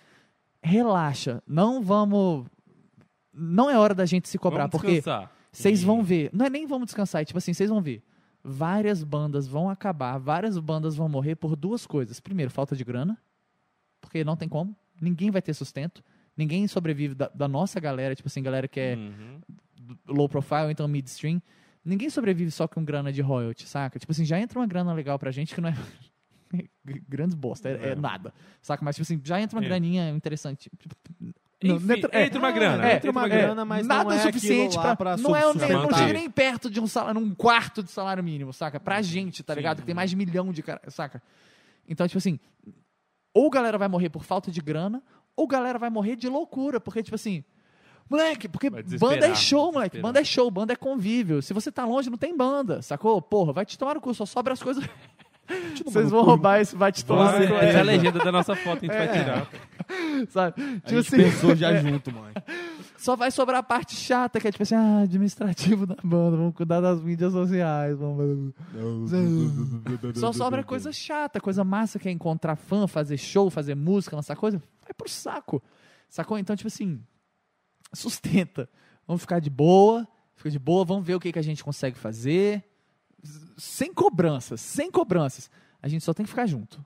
Relaxa, 0.62 1.42
não 1.46 1.82
vamos... 1.82 2.46
Não 3.32 3.70
é 3.70 3.78
hora 3.78 3.94
da 3.94 4.04
gente 4.04 4.28
se 4.28 4.36
cobrar, 4.36 4.68
porque... 4.68 5.02
Vocês 5.50 5.82
vão 5.82 6.02
ver. 6.02 6.30
Não 6.32 6.44
é 6.44 6.50
nem 6.50 6.66
vamos 6.66 6.86
descansar, 6.86 7.22
é 7.22 7.24
tipo 7.24 7.38
assim, 7.38 7.54
vocês 7.54 7.70
vão 7.70 7.80
ver. 7.80 8.02
Várias 8.44 9.02
bandas 9.02 9.46
vão 9.46 9.68
acabar, 9.70 10.18
várias 10.18 10.58
bandas 10.58 10.94
vão 10.94 11.08
morrer 11.08 11.34
por 11.34 11.56
duas 11.56 11.86
coisas. 11.86 12.20
Primeiro, 12.20 12.50
falta 12.50 12.76
de 12.76 12.84
grana, 12.84 13.18
porque 14.00 14.22
não 14.22 14.36
tem 14.36 14.48
como. 14.48 14.76
Ninguém 15.00 15.30
vai 15.30 15.40
ter 15.42 15.54
sustento. 15.54 16.02
Ninguém 16.38 16.66
sobrevive 16.68 17.14
da, 17.14 17.28
da 17.34 17.48
nossa 17.48 17.78
galera, 17.80 18.14
tipo 18.14 18.28
assim, 18.28 18.40
galera 18.42 18.66
que 18.68 18.78
é 18.78 18.94
Uhum. 18.96 19.40
low 20.06 20.28
profile, 20.28 20.70
então 20.70 20.86
midstream. 20.88 21.42
Ninguém 21.84 22.08
sobrevive 22.08 22.50
só 22.52 22.68
com 22.68 22.84
grana 22.84 23.12
de 23.12 23.20
royalty, 23.20 23.66
saca? 23.68 23.98
Tipo 23.98 24.12
assim, 24.12 24.24
já 24.24 24.38
entra 24.38 24.58
uma 24.58 24.66
grana 24.66 24.92
legal 24.92 25.18
pra 25.18 25.30
gente 25.32 25.54
que 25.54 25.60
não 25.60 25.68
é. 25.70 25.74
Grandes 27.08 27.34
bosta, 27.34 27.68
é, 27.68 27.72
é 27.72 27.88
É. 27.90 27.94
nada. 27.94 28.32
Saca? 28.62 28.82
Mas, 28.84 28.96
tipo 28.96 29.02
assim, 29.02 29.20
já 29.22 29.40
entra 29.40 29.58
uma 29.58 29.64
É. 29.64 29.68
graninha 29.68 30.10
interessante. 30.10 30.70
Tipo, 30.78 30.94
não, 31.62 31.76
Enfim, 31.76 31.92
entra- 31.92 32.10
é, 32.12 32.24
entra 32.26 32.38
uma 32.38 32.52
grana. 32.52 32.88
é, 32.88 32.96
entra 32.96 33.10
uma 33.10 33.28
grana, 33.28 33.64
mas 33.64 33.86
nada 33.86 34.04
não 34.04 34.12
é 34.12 34.18
suficiente 34.20 34.78
pra, 34.78 34.94
pra 34.96 35.16
não 35.16 35.34
é 35.36 35.42
não 35.42 35.90
chega 35.98 36.12
nem 36.12 36.30
perto 36.30 36.70
de 36.70 36.78
um 36.80 36.86
salário, 36.86 37.20
um 37.20 37.34
quarto 37.34 37.82
de 37.82 37.90
salário 37.90 38.22
mínimo, 38.22 38.52
saca? 38.52 38.78
Pra 38.78 39.02
gente, 39.02 39.42
tá 39.42 39.52
Sim. 39.54 39.58
ligado? 39.58 39.80
Que 39.80 39.86
tem 39.86 39.94
mais 39.94 40.08
de 40.10 40.14
milhão 40.16 40.52
de 40.52 40.62
cara, 40.62 40.80
saca? 40.88 41.20
Então, 41.88 42.06
tipo 42.06 42.18
assim, 42.18 42.38
ou 43.34 43.50
galera 43.50 43.76
vai 43.76 43.88
morrer 43.88 44.08
por 44.08 44.24
falta 44.24 44.50
de 44.50 44.60
grana, 44.60 45.02
ou 45.38 45.46
galera 45.46 45.78
vai 45.78 45.88
morrer 45.90 46.16
de 46.16 46.28
loucura, 46.28 46.80
porque 46.80 47.02
tipo 47.02 47.14
assim, 47.14 47.44
moleque, 48.10 48.48
porque 48.48 48.68
Vai 48.70 48.82
banda 48.82 49.28
é 49.28 49.34
show, 49.34 49.72
moleque, 49.72 50.00
banda 50.00 50.20
é 50.20 50.24
show, 50.24 50.50
banda 50.50 50.72
é 50.72 50.76
convívio. 50.76 51.40
Se 51.40 51.54
você 51.54 51.70
tá 51.70 51.84
longe, 51.84 52.10
não 52.10 52.18
tem 52.18 52.36
banda, 52.36 52.82
sacou? 52.82 53.20
Porra, 53.22 53.52
vai 53.52 53.64
te 53.64 53.78
tomar 53.78 53.94
no 53.94 54.00
cu, 54.00 54.12
só 54.14 54.26
sobra 54.26 54.52
as 54.52 54.62
coisas. 54.62 54.84
Vocês 55.86 56.10
vão 56.10 56.22
roubar 56.24 56.60
esse 56.60 56.76
vai 56.76 56.92
te 56.92 57.02
tomar 57.02 57.32
Você 57.32 57.46
no 57.46 57.48
cu, 57.48 57.54
é 57.54 57.74
a 57.74 57.78
é, 57.78 57.82
legenda 57.82 58.18
da 58.18 58.30
nossa 58.30 58.54
foto, 58.54 58.78
a 58.78 58.80
gente 58.80 58.88
vai 58.88 59.06
É. 59.08 59.12
tirar. 59.12 59.48
sabe? 60.28 60.60
A 60.60 60.64
Tipo 60.80 60.88
gente 60.88 60.98
assim, 60.98 61.16
pensou 61.16 61.56
já 61.56 61.74
junto, 61.80 62.12
mãe. 62.12 62.34
só 62.98 63.16
vai 63.16 63.30
sobrar 63.30 63.60
a 63.60 63.62
parte 63.62 63.94
chata, 63.94 64.38
que 64.38 64.46
é 64.48 64.50
tipo 64.52 64.62
assim, 64.62 64.74
ah, 64.74 65.00
administrativo 65.04 65.86
da 65.86 65.96
banda, 66.04 66.36
vamos 66.36 66.54
cuidar 66.54 66.80
das 66.82 67.00
mídias 67.02 67.32
sociais, 67.32 67.96
vamos... 67.96 68.52
Só 70.16 70.32
sobra 70.34 70.62
coisa 70.62 70.92
chata, 70.92 71.40
coisa 71.40 71.64
massa 71.64 71.98
que 71.98 72.08
é 72.08 72.12
encontrar 72.12 72.56
fã, 72.56 72.86
fazer 72.86 73.16
show, 73.16 73.48
fazer 73.48 73.74
música, 73.74 74.14
lançar 74.16 74.36
coisa. 74.36 74.62
Vai 74.88 74.94
pro 74.94 75.08
saco. 75.08 75.62
Sacou? 76.08 76.38
Então, 76.38 76.56
tipo 76.56 76.68
assim, 76.68 77.02
sustenta. 77.92 78.68
Vamos 79.06 79.22
ficar 79.22 79.38
de 79.38 79.50
boa, 79.50 80.08
fica 80.34 80.50
de 80.50 80.58
boa, 80.58 80.84
vamos 80.84 81.06
ver 81.06 81.14
o 81.14 81.20
que, 81.20 81.30
que 81.30 81.38
a 81.38 81.42
gente 81.42 81.62
consegue 81.62 81.98
fazer. 81.98 82.64
Sem 83.56 83.92
cobranças, 83.92 84.60
sem 84.60 84.90
cobranças. 84.90 85.50
A 85.82 85.88
gente 85.88 86.04
só 86.04 86.14
tem 86.14 86.24
que 86.24 86.30
ficar 86.30 86.46
junto. 86.46 86.84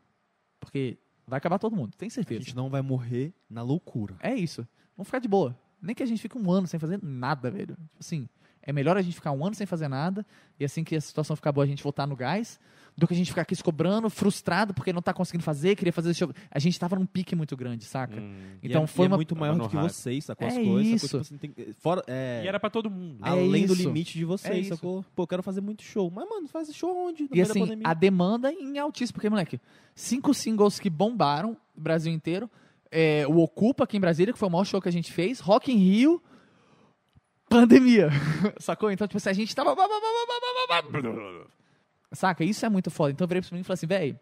Porque 0.59 0.99
vai 1.27 1.39
acabar 1.39 1.59
todo 1.59 1.77
mundo, 1.77 1.95
tem 1.97 2.09
A 2.09 2.11
certeza. 2.11 2.41
gente 2.41 2.57
não 2.57 2.69
vai 2.69 2.83
morrer 2.83 3.33
na 3.49 3.63
loucura. 3.63 4.17
É 4.21 4.35
isso. 4.35 4.67
Vamos 4.97 5.09
ficar 5.09 5.21
de 5.21 5.29
boa. 5.29 5.57
Nem 5.81 5.95
que 5.95 6.03
a 6.03 6.07
gente 6.07 6.21
fique 6.21 6.37
um 6.37 6.51
ano 6.51 6.67
sem 6.67 6.79
fazer 6.81 6.99
nada, 7.03 7.51
velho. 7.51 7.77
Tipo 7.77 7.99
assim, 8.01 8.29
é 8.63 8.73
melhor 8.73 8.97
a 8.97 9.03
gente 9.03 9.15
ficar 9.15 9.33
um 9.33 9.45
ano 9.45 9.55
sem 9.55 9.67
fazer 9.67 9.89
nada 9.89 10.25
e 10.59 10.65
assim 10.65 10.85
que 10.85 10.95
a 10.97 11.01
situação 11.01 11.37
ficar 11.37 11.53
boa 11.53 11.65
a 11.65 11.67
gente 11.67 11.83
voltar 11.83 12.07
no 12.07 12.17
gás 12.17 12.59
do 12.97 13.07
que 13.07 13.15
a 13.15 13.17
gente 13.17 13.29
ficar 13.31 13.43
aqui 13.43 13.57
se 13.57 13.65
cobrando, 13.65 14.11
frustrado 14.11 14.75
porque 14.75 14.93
não 14.93 15.01
tá 15.01 15.15
conseguindo 15.15 15.43
fazer, 15.43 15.75
queria 15.77 15.93
fazer 15.93 16.13
show. 16.15 16.31
A 16.51 16.59
gente 16.59 16.79
tava 16.79 16.95
num 16.97 17.07
pique 17.07 17.35
muito 17.35 17.57
grande, 17.57 17.85
saca? 17.85 18.21
Hum. 18.21 18.57
Então 18.63 18.83
e 18.83 18.85
é, 18.85 18.87
foi 18.87 19.05
e 19.05 19.07
é 19.07 19.09
uma. 19.09 19.17
muito 19.17 19.35
maior 19.35 19.57
do 19.57 19.69
que 19.69 19.77
vocês, 19.77 20.25
sacou 20.27 20.47
as 20.47 20.55
É 20.57 20.63
coisas. 20.65 20.87
isso. 20.93 21.07
Sacou, 21.09 21.25
tipo 21.25 21.35
assim, 21.35 21.55
tem- 21.55 21.73
fora, 21.75 22.03
é, 22.07 22.43
E 22.45 22.49
era 22.49 22.61
pra 22.61 22.69
todo 22.71 22.91
mundo. 22.91 23.19
É 23.25 23.31
além 23.31 23.67
do 23.67 23.73
isso. 23.73 23.83
limite 23.83 24.13
de 24.19 24.25
É 24.25 24.27
vocês, 24.27 24.67
isso. 24.67 24.77
sacou? 24.77 25.05
Pô, 25.15 25.23
eu 25.23 25.27
quero 25.27 25.43
fazer 25.43 25.61
muito 25.63 25.83
show. 25.83 26.11
Mas, 26.11 26.29
mano, 26.29 26.47
faz 26.49 26.73
show 26.75 26.95
onde? 27.09 27.23
No 27.25 27.29
E 27.35 27.41
assim, 27.41 27.81
a 27.83 27.95
demanda 27.95 28.53
em 28.53 28.79
altíssimo, 28.79 29.15
porque, 29.15 29.31
moleque, 29.31 29.59
cinco 29.95 30.35
singles 30.35 30.79
que 30.79 30.91
bombaram 30.91 31.57
no 31.75 31.83
Brasil 31.83 32.13
inteiro. 32.13 32.49
É, 32.91 33.27
o 33.27 33.39
Ocupa 33.39 33.85
aqui 33.85 33.97
em 33.97 34.01
Brasília, 34.01 34.35
que 34.35 34.39
foi 34.39 34.49
o 34.49 34.53
maior 34.53 34.65
show 34.65 34.81
que 34.83 34.89
a 34.89 34.93
gente 34.93 35.11
fez. 35.11 35.41
Rock 35.41 35.73
in 35.73 35.77
Rio. 35.79 36.23
Pandemia. 37.49 38.11
Sacou? 38.59 38.91
Então, 38.91 39.07
tipo 39.09 39.17
assim, 39.17 39.31
a 39.31 39.33
gente 39.33 39.55
tava. 39.57 39.75
Saca? 42.13 42.45
Isso 42.45 42.65
é 42.65 42.69
muito 42.69 42.91
foda. 42.91 43.13
Então 43.13 43.25
eu 43.25 43.29
virei 43.29 43.43
pra 43.43 43.55
mim 43.55 43.61
e 43.61 43.65
falei 43.65 43.75
assim, 43.75 43.87
velho, 43.87 44.21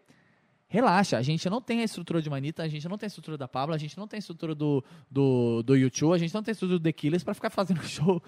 relaxa, 0.67 1.17
a 1.17 1.21
gente 1.21 1.49
não 1.49 1.61
tem 1.61 1.81
a 1.81 1.83
estrutura 1.83 2.21
de 2.21 2.29
Manita, 2.29 2.63
a 2.63 2.67
gente 2.67 2.87
não 2.87 2.97
tem 2.97 3.05
a 3.05 3.09
estrutura 3.09 3.37
da 3.37 3.47
Pablo, 3.47 3.75
a 3.75 3.77
gente 3.77 3.97
não 3.97 4.07
tem 4.07 4.17
a 4.17 4.19
estrutura 4.19 4.55
do, 4.55 4.83
do, 5.09 5.61
do 5.63 5.75
YouTube, 5.75 6.13
a 6.13 6.17
gente 6.17 6.33
não 6.33 6.41
tem 6.41 6.51
a 6.51 6.53
estrutura 6.53 6.79
do 6.79 6.83
The 6.83 6.93
Killers 6.93 7.23
pra 7.23 7.33
ficar 7.33 7.49
fazendo 7.49 7.81
show. 7.87 8.21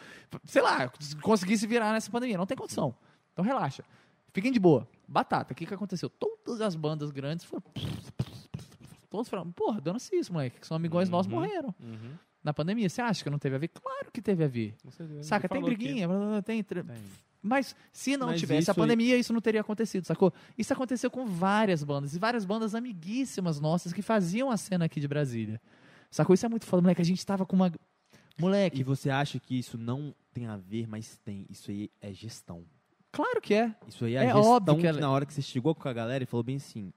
Sei 0.43 0.61
lá, 0.61 0.91
conseguir 1.21 1.57
se 1.57 1.65
virar 1.65 1.93
nessa 1.93 2.11
pandemia. 2.11 2.37
Não 2.37 2.45
tem 2.45 2.57
condição. 2.57 2.93
Então 3.31 3.43
relaxa. 3.43 3.83
Fiquem 4.33 4.51
de 4.51 4.59
boa. 4.59 4.87
Batata, 5.07 5.53
o 5.53 5.55
que, 5.55 5.65
que 5.65 5.73
aconteceu? 5.73 6.09
Todas 6.09 6.59
as 6.59 6.75
bandas 6.75 7.11
grandes 7.11 7.45
foram. 7.45 7.63
Todos 9.09 9.29
falaram, 9.29 9.51
porra, 9.51 9.79
dando 9.79 9.97
isso, 10.11 10.33
moleque, 10.33 10.59
que 10.59 10.65
são 10.65 10.75
amigões 10.75 11.07
nossos 11.07 11.31
Uhum. 11.31 11.39
morreram 11.39 11.75
Uhum. 11.79 12.17
Na 12.43 12.53
pandemia. 12.53 12.89
Você 12.89 13.01
acha 13.01 13.23
que 13.23 13.29
não 13.29 13.39
teve 13.39 13.55
a 13.55 13.59
ver? 13.59 13.67
Claro 13.69 14.11
que 14.11 14.21
teve 14.21 14.43
a 14.43 14.47
ver. 14.47 14.75
Saca, 15.21 15.47
tem 15.47 15.61
briguinha, 15.61 16.07
blá, 16.07 16.41
tem. 16.41 16.63
tre- 16.63 16.83
Mas 17.41 17.75
se 17.91 18.15
não 18.17 18.27
Mas 18.27 18.39
tivesse 18.39 18.69
a 18.71 18.73
pandemia, 18.73 19.17
isso 19.17 19.33
não 19.33 19.41
teria 19.41 19.61
acontecido, 19.61 20.05
sacou? 20.05 20.33
Isso 20.57 20.71
aconteceu 20.73 21.11
com 21.11 21.25
várias 21.25 21.83
bandas, 21.83 22.15
e 22.15 22.19
várias 22.19 22.45
bandas 22.45 22.73
amiguíssimas 22.75 23.59
nossas 23.59 23.91
que 23.93 24.01
faziam 24.01 24.49
a 24.49 24.57
cena 24.57 24.85
aqui 24.85 24.99
de 24.99 25.07
Brasília. 25.07 25.61
Sacou? 26.09 26.33
Isso 26.33 26.45
é 26.45 26.49
muito 26.49 26.65
foda, 26.65 26.81
moleque. 26.81 27.01
A 27.01 27.05
gente 27.05 27.25
tava 27.25 27.45
com 27.45 27.55
uma. 27.55 27.71
Moleque, 28.39 28.79
E 28.81 28.83
você 28.83 29.09
acha 29.09 29.39
que 29.39 29.57
isso 29.59 29.77
não 29.77 30.13
tem 30.33 30.47
a 30.47 30.57
ver, 30.57 30.87
mas 30.87 31.17
tem. 31.23 31.45
Isso 31.49 31.69
aí 31.69 31.91
é 32.01 32.11
gestão. 32.13 32.65
claro 33.11 33.39
que 33.41 33.53
é. 33.53 33.75
Isso 33.87 34.05
aí 34.05 34.15
é, 34.15 34.23
É 34.23 34.25
gestão 34.25 34.41
óbvio 34.43 34.75
que 34.75 34.81
que, 34.81 34.87
ela- 34.87 34.99
na 35.01 35.11
hora 35.11 35.25
que 35.25 35.33
você 35.33 35.41
chegou 35.41 35.75
com 35.75 35.87
a 35.87 35.93
galera 35.93 36.23
e 36.23 36.27
falou 36.27 36.43
bem 36.43 36.55
assim, 36.55 36.91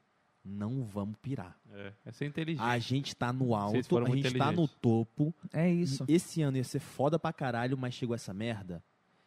não 0.47 0.85
vamos 0.85 1.17
pirar. 1.21 1.59
É, 1.73 1.93
é 2.07 2.13
ser 2.13 2.27
inteligente. 2.27 2.63
A 2.65 2.79
gente 2.79 3.15
tá 3.15 3.33
no 3.33 3.55
alto, 3.55 3.77
a 3.99 4.09
gente 4.15 4.35
tá 4.35 4.53
no 4.53 4.69
topo. 4.69 5.35
É 5.53 5.69
isso. 5.69 6.05
Esse 6.09 6.43
ano 6.43 6.57
ia 6.57 6.65
ser 6.65 6.79
foda 6.79 7.19
pra 7.19 7.33
caralho, 7.33 7.77
mas 7.77 7.95
chegou 7.95 8.15
essa 8.15 8.33
merda. 8.33 8.83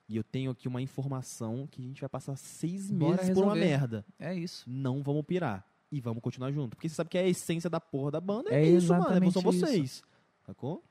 E 0.07 0.15
eu 0.17 0.23
tenho 0.23 0.49
aqui 0.49 0.67
uma 0.67 0.81
informação 0.81 1.67
que 1.69 1.81
a 1.81 1.85
gente 1.85 2.01
vai 2.01 2.09
passar 2.09 2.35
seis 2.35 2.89
Bora 2.89 3.17
meses 3.17 3.30
por 3.30 3.43
uma 3.43 3.53
resolver. 3.53 3.59
merda. 3.59 4.06
É 4.17 4.33
isso. 4.33 4.64
Não 4.67 5.03
vamos 5.03 5.23
pirar. 5.23 5.64
E 5.91 5.99
vamos 5.99 6.22
continuar 6.22 6.51
junto. 6.51 6.75
Porque 6.75 6.89
você 6.89 6.95
sabe 6.95 7.09
que 7.09 7.17
é 7.17 7.22
a 7.22 7.27
essência 7.27 7.69
da 7.69 7.80
porra 7.80 8.11
da 8.11 8.22
banda. 8.22 8.49
É, 8.49 8.64
É 8.64 8.67
isso, 8.67 8.91
mano. 8.91 9.25
É, 9.25 9.31
são 9.31 9.41
vocês. 9.41 10.01
Sacou? 10.45 10.83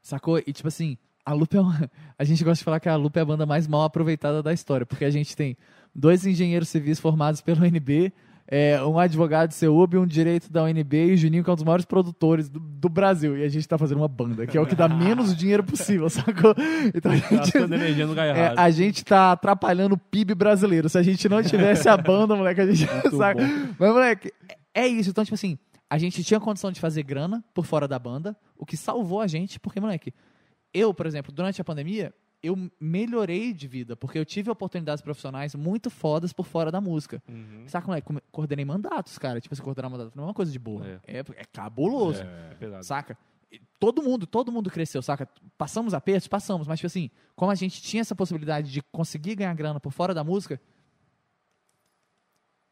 Sacou? 0.00 0.38
E 0.38 0.52
tipo 0.52 0.68
assim, 0.68 0.96
a 1.24 1.32
Lupa 1.32 1.56
é 1.56 1.60
uma... 1.60 1.90
A 2.16 2.24
gente 2.24 2.44
gosta 2.44 2.60
de 2.60 2.64
falar 2.64 2.78
que 2.78 2.88
a 2.88 2.96
Lupa 2.96 3.18
é 3.18 3.22
a 3.22 3.24
banda 3.24 3.44
mais 3.44 3.66
mal 3.66 3.82
aproveitada 3.82 4.42
da 4.42 4.52
história, 4.52 4.86
porque 4.86 5.04
a 5.04 5.10
gente 5.10 5.36
tem 5.36 5.56
dois 5.94 6.24
engenheiros 6.24 6.68
civis 6.68 7.00
formados 7.00 7.40
pela 7.40 7.64
UNB, 7.64 8.12
é, 8.50 8.82
um 8.82 8.98
advogado 8.98 9.50
de 9.50 9.54
CEUB, 9.54 9.96
um 9.96 10.06
direito 10.06 10.50
da 10.50 10.64
UNB 10.64 11.06
e 11.06 11.12
o 11.12 11.16
Juninho, 11.16 11.44
que 11.44 11.48
é 11.48 11.52
um 11.52 11.56
dos 11.56 11.62
maiores 11.62 11.84
produtores 11.84 12.48
do, 12.48 12.58
do 12.58 12.88
Brasil. 12.88 13.38
E 13.38 13.44
a 13.44 13.48
gente 13.48 13.66
tá 13.68 13.78
fazendo 13.78 13.98
uma 13.98 14.08
banda, 14.08 14.44
que 14.44 14.58
é 14.58 14.60
o 14.60 14.66
que 14.66 14.74
dá 14.74 14.88
menos 14.88 15.36
dinheiro 15.36 15.62
possível, 15.62 16.10
sacou? 16.10 16.52
Então 16.92 17.12
a 17.12 17.14
gente, 17.14 17.56
é, 18.36 18.54
a 18.56 18.70
gente 18.70 19.04
tá 19.04 19.30
atrapalhando 19.32 19.94
o 19.94 19.98
PIB 19.98 20.34
brasileiro. 20.34 20.88
Se 20.88 20.98
a 20.98 21.02
gente 21.02 21.28
não 21.28 21.40
tivesse 21.44 21.88
a 21.88 21.96
banda, 21.96 22.34
moleque, 22.34 22.60
a 22.60 22.66
gente. 22.66 22.88
saca? 23.16 23.40
Mas, 23.78 23.90
moleque, 23.92 24.32
é 24.74 24.84
isso. 24.84 25.10
Então, 25.10 25.24
tipo 25.24 25.36
assim, 25.36 25.56
a 25.88 25.96
gente 25.96 26.24
tinha 26.24 26.40
condição 26.40 26.72
de 26.72 26.80
fazer 26.80 27.04
grana 27.04 27.44
por 27.54 27.64
fora 27.64 27.86
da 27.86 28.00
banda, 28.00 28.36
o 28.58 28.66
que 28.66 28.76
salvou 28.76 29.20
a 29.20 29.28
gente, 29.28 29.60
porque, 29.60 29.78
moleque, 29.78 30.12
eu, 30.74 30.92
por 30.92 31.06
exemplo, 31.06 31.32
durante 31.32 31.60
a 31.60 31.64
pandemia, 31.64 32.12
eu 32.42 32.70
melhorei 32.80 33.52
de 33.52 33.68
vida, 33.68 33.94
porque 33.96 34.18
eu 34.18 34.24
tive 34.24 34.50
oportunidades 34.50 35.02
profissionais 35.02 35.54
muito 35.54 35.90
fodas 35.90 36.32
por 36.32 36.46
fora 36.46 36.70
da 36.70 36.80
música. 36.80 37.22
Uhum. 37.28 37.64
Saca, 37.68 37.86
moleque? 37.86 38.06
Come- 38.06 38.22
Coordenei 38.32 38.64
mandatos, 38.64 39.18
cara. 39.18 39.40
Tipo, 39.40 39.54
assim, 39.54 39.62
coordenar 39.62 39.90
mandatos 39.90 40.14
não 40.14 40.24
é 40.24 40.26
uma 40.28 40.34
coisa 40.34 40.50
de 40.50 40.58
boa. 40.58 40.86
É. 40.86 41.00
É, 41.06 41.18
é 41.18 41.44
cabuloso. 41.52 42.22
É, 42.22 42.54
pesado. 42.54 42.84
Saca? 42.84 43.18
Todo 43.78 44.02
mundo, 44.02 44.26
todo 44.26 44.52
mundo 44.52 44.70
cresceu, 44.70 45.02
saca? 45.02 45.28
Passamos 45.58 45.92
apertos, 45.92 46.28
passamos, 46.28 46.68
mas 46.68 46.78
tipo 46.78 46.86
assim, 46.86 47.10
como 47.34 47.50
a 47.50 47.54
gente 47.54 47.82
tinha 47.82 48.00
essa 48.00 48.14
possibilidade 48.14 48.70
de 48.70 48.80
conseguir 48.92 49.34
ganhar 49.34 49.52
grana 49.54 49.80
por 49.80 49.90
fora 49.92 50.14
da 50.14 50.22
música, 50.22 50.60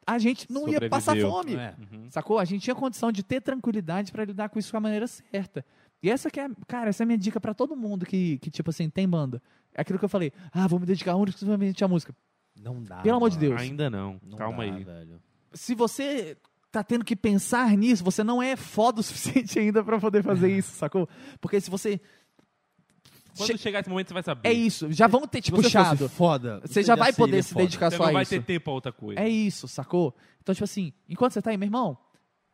a 0.06 0.18
gente 0.18 0.50
não 0.50 0.68
ia 0.68 0.88
passar 0.88 1.16
Sobreviveu. 1.16 1.30
fome. 1.30 1.54
É. 1.56 1.74
Uhum. 1.78 2.10
Sacou? 2.10 2.38
A 2.38 2.44
gente 2.44 2.62
tinha 2.62 2.74
condição 2.74 3.12
de 3.12 3.22
ter 3.22 3.40
tranquilidade 3.42 4.10
pra 4.10 4.24
lidar 4.24 4.48
com 4.48 4.58
isso 4.58 4.72
da 4.72 4.80
maneira 4.80 5.06
certa. 5.06 5.64
E 6.02 6.10
essa 6.10 6.30
que 6.30 6.38
é, 6.38 6.48
cara, 6.66 6.90
essa 6.90 7.02
é 7.02 7.04
a 7.04 7.06
minha 7.06 7.18
dica 7.18 7.40
pra 7.40 7.52
todo 7.54 7.76
mundo 7.76 8.06
que, 8.06 8.38
que 8.38 8.50
tipo 8.50 8.70
assim, 8.70 8.88
tem 8.88 9.08
banda. 9.08 9.42
É 9.74 9.80
aquilo 9.80 9.98
que 9.98 10.04
eu 10.04 10.08
falei, 10.08 10.32
ah, 10.52 10.66
vou 10.66 10.78
me 10.78 10.86
dedicar 10.86 11.14
única 11.16 11.30
e 11.30 11.34
exclusivamente 11.34 11.82
à 11.84 11.88
música. 11.88 12.14
Não 12.60 12.82
dá. 12.82 12.98
Pelo 13.02 13.16
amor 13.16 13.30
de. 13.30 13.38
Deus. 13.38 13.60
Ainda 13.60 13.88
não. 13.90 14.20
Não 14.22 14.36
Calma 14.38 14.64
dá, 14.66 14.72
aí. 14.74 14.84
velho. 14.84 15.20
Se 15.52 15.74
você 15.74 16.36
tá 16.70 16.82
tendo 16.84 17.04
que 17.04 17.16
pensar 17.16 17.76
nisso, 17.76 18.04
você 18.04 18.22
não 18.24 18.42
é 18.42 18.54
foda 18.56 19.00
o 19.00 19.02
suficiente 19.04 19.58
ainda 19.58 19.82
pra 19.82 19.98
poder 19.98 20.22
fazer 20.22 20.56
isso, 20.56 20.72
sacou? 20.76 21.08
Porque 21.40 21.60
se 21.60 21.70
você. 21.70 22.00
Quando 23.36 23.52
Che- 23.52 23.58
chegar 23.58 23.80
esse 23.80 23.88
momento, 23.88 24.08
você 24.08 24.14
vai 24.14 24.22
saber. 24.24 24.48
É 24.48 24.52
isso, 24.52 24.90
já 24.92 25.06
vamos 25.06 25.28
ter 25.28 25.40
te 25.40 25.46
Se 25.46 25.50
você 25.52 25.62
puxado. 25.62 26.08
foda, 26.08 26.60
Você 26.64 26.82
já 26.82 26.96
vai 26.96 27.12
poder 27.12 27.42
se 27.44 27.52
foda. 27.52 27.64
dedicar 27.64 27.90
Você 27.90 27.96
só 27.96 28.02
não 28.04 28.10
a 28.10 28.12
vai 28.14 28.22
isso. 28.22 28.30
ter 28.30 28.42
tempo 28.42 28.64
pra 28.64 28.72
outra 28.72 28.92
coisa. 28.92 29.20
É 29.20 29.28
isso, 29.28 29.68
sacou? 29.68 30.14
Então, 30.42 30.52
tipo 30.54 30.64
assim, 30.64 30.92
enquanto 31.08 31.32
você 31.34 31.42
tá 31.42 31.50
aí, 31.50 31.56
meu 31.56 31.66
irmão, 31.66 31.96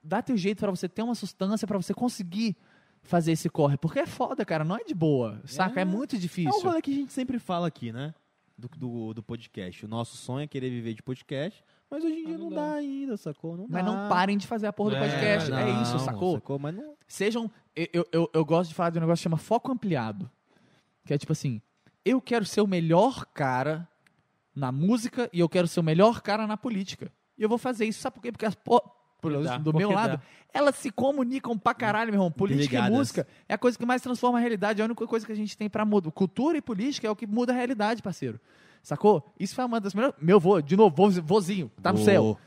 dá 0.02 0.20
teu 0.20 0.36
jeito 0.36 0.58
pra 0.58 0.70
você 0.70 0.86
ter 0.86 1.02
uma 1.02 1.14
sustância, 1.14 1.66
pra 1.66 1.78
você 1.78 1.94
conseguir 1.94 2.54
fazer 3.04 3.32
esse 3.32 3.48
corre. 3.48 3.76
Porque 3.76 4.00
é 4.00 4.06
foda, 4.06 4.44
cara, 4.44 4.64
não 4.64 4.76
é 4.76 4.82
de 4.84 4.94
boa, 4.94 5.40
saca? 5.44 5.78
É, 5.80 5.82
É. 5.82 5.84
muito 5.84 6.16
É 6.16 6.18
difícil. 6.18 6.52
um 6.60 6.62
rolê 6.62 6.82
que 6.82 6.90
a 6.90 6.94
gente 6.94 7.12
sempre 7.12 7.38
fala 7.38 7.66
aqui, 7.68 7.92
né? 7.92 8.12
Do, 8.56 8.68
do, 8.76 9.14
do 9.14 9.22
podcast. 9.22 9.84
O 9.84 9.88
nosso 9.88 10.16
sonho 10.16 10.44
é 10.44 10.46
querer 10.46 10.70
viver 10.70 10.94
de 10.94 11.02
podcast, 11.02 11.62
mas 11.90 12.04
hoje 12.04 12.14
em 12.20 12.24
dia 12.26 12.38
não, 12.38 12.50
não 12.50 12.56
dá. 12.56 12.68
dá. 12.70 12.74
ainda, 12.76 13.16
sacou? 13.16 13.56
Não 13.56 13.66
Mas 13.68 13.84
dá. 13.84 13.90
não 13.92 14.08
parem 14.08 14.36
de 14.38 14.46
fazer 14.46 14.66
a 14.68 14.72
porra 14.72 14.90
do 14.90 14.96
É, 14.96 15.00
podcast. 15.08 15.50
É, 15.52 15.54
não, 15.72 15.82
isso, 15.82 15.98
sacou? 15.98 16.40
Mas 16.60 16.74
não. 16.74 16.94
Sejam. 17.06 17.50
eu- 17.74 18.06
Eu, 18.12 18.30
eu, 18.32 18.44
gosto 18.44 18.68
de 18.70 18.74
falar 18.74 18.90
de 18.90 18.98
um 18.98 19.00
negócio 19.00 19.20
que 19.20 19.24
chama 19.24 19.36
foco 19.36 19.70
ampliado. 19.72 20.30
Que 21.04 21.12
é 21.14 21.18
tipo 21.18 21.32
assim: 21.32 21.60
eu 22.04 22.20
quero 22.20 22.44
ser 22.44 22.60
o 22.60 22.66
melhor 22.66 23.26
cara 23.26 23.88
na 24.54 24.70
música 24.70 25.28
e 25.32 25.40
eu 25.40 25.48
quero 25.48 25.66
ser 25.66 25.80
o 25.80 25.82
melhor 25.82 26.20
cara 26.22 26.46
na 26.46 26.56
política. 26.56 27.12
E 27.36 27.42
eu 27.42 27.48
vou 27.48 27.58
fazer 27.58 27.86
isso, 27.86 28.00
sabe 28.00 28.14
por 28.14 28.22
quê? 28.22 28.30
Porque 28.30 28.46
as 28.46 28.54
po- 28.54 28.88
pelo- 29.30 29.44
Dá, 29.44 29.58
do 29.58 29.72
meu 29.74 29.90
lado, 29.90 30.16
dá. 30.18 30.22
elas 30.52 30.76
se 30.76 30.90
comunicam 30.90 31.56
pra 31.58 31.74
caralho, 31.74 32.10
meu 32.12 32.18
irmão. 32.18 32.30
Política 32.30 32.76
Ligadas. 32.76 32.90
e 32.90 32.92
música 32.98 33.26
é 33.48 33.54
a 33.54 33.58
coisa 33.58 33.78
que 33.78 33.84
mais 33.86 34.00
transforma 34.02 34.38
a 34.38 34.40
realidade. 34.40 34.80
É 34.80 34.82
a 34.82 34.86
única 34.86 35.06
coisa 35.06 35.24
que 35.26 35.32
a 35.32 35.36
gente 35.36 35.56
tem 35.56 35.68
pra 35.68 35.84
mudar. 35.84 36.10
Cultura 36.10 36.56
e 36.58 36.62
política 36.62 37.06
é 37.06 37.10
o 37.10 37.16
que 37.16 37.26
muda 37.26 37.52
a 37.52 37.56
realidade, 37.56 38.02
parceiro. 38.02 38.40
Sacou? 38.82 39.32
Isso 39.40 39.54
foi 39.54 39.64
uma 39.64 39.80
das 39.80 39.94
melhores. 39.94 40.14
Meu 40.20 40.38
vô, 40.38 40.60
de 40.60 40.76
novo, 40.76 40.94
vô, 40.94 41.10
vozinho, 41.22 41.70
tá 41.82 41.92
no 41.92 41.98
céu. 41.98 42.38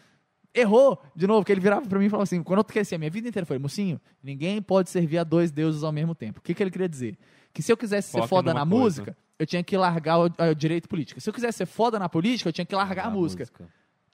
Errou, 0.54 1.00
de 1.16 1.28
novo, 1.28 1.46
que 1.46 1.52
ele 1.52 1.62
virava 1.62 1.86
pra 1.88 2.00
mim 2.00 2.06
e 2.06 2.10
falava 2.10 2.24
assim: 2.24 2.42
quando 2.42 2.60
eu 2.60 2.64
cresci 2.64 2.96
a 2.96 2.98
minha 2.98 3.12
vida 3.12 3.28
inteira, 3.28 3.46
foi, 3.46 3.60
mocinho, 3.60 4.00
ninguém 4.24 4.60
pode 4.62 4.90
servir 4.90 5.18
a 5.20 5.24
dois 5.24 5.52
deuses 5.52 5.84
ao 5.84 5.92
mesmo 5.92 6.16
tempo. 6.16 6.40
O 6.40 6.42
que, 6.42 6.54
que 6.54 6.64
ele 6.64 6.72
queria 6.72 6.90
dizer? 6.90 7.18
Que 7.54 7.62
se 7.62 7.72
eu 7.72 7.78
quisesse 7.78 8.10
ser 8.10 8.18
Foca 8.20 8.28
foda 8.28 8.54
numa 8.54 8.66
na 8.66 8.70
coisa. 8.72 8.84
música, 8.84 9.18
eu 9.38 9.46
tinha 9.46 9.64
que 9.64 9.78
largar 9.78 10.18
o, 10.20 10.24
o 10.26 10.56
direito 10.56 10.88
político. 10.90 11.20
Se 11.22 11.30
eu 11.30 11.34
quisesse 11.34 11.60
ser 11.60 11.66
foda 11.68 12.00
na 12.00 12.10
política, 12.10 12.50
eu 12.50 12.54
tinha 12.54 12.66
que 12.66 12.74
largar 12.76 13.06
a 13.08 13.10
música. 13.12 13.46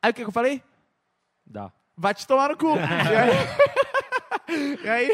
Aí 0.02 0.12
o 0.12 0.14
que, 0.14 0.22
que 0.22 0.28
eu 0.28 0.34
falei? 0.34 0.62
Dá. 1.46 1.72
Vai 1.96 2.14
te 2.14 2.26
tomar 2.26 2.50
no 2.50 2.58
cu. 2.58 2.74
e 4.84 4.90
aí. 4.90 5.12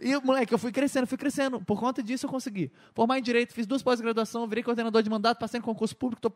e 0.00 0.16
moleque, 0.24 0.52
eu 0.52 0.58
fui 0.58 0.72
crescendo, 0.72 1.06
fui 1.06 1.18
crescendo. 1.18 1.60
Por 1.60 1.78
conta 1.78 2.02
disso, 2.02 2.26
eu 2.26 2.30
consegui. 2.30 2.70
Formar 2.94 3.18
em 3.18 3.22
direito, 3.22 3.52
fiz 3.52 3.66
duas 3.66 3.82
pós-graduação, 3.82 4.46
virei 4.46 4.62
coordenador 4.62 5.02
de 5.02 5.10
mandato, 5.10 5.38
passei 5.38 5.58
no 5.58 5.64
concurso 5.64 5.96
público, 5.96 6.20
tô 6.20 6.32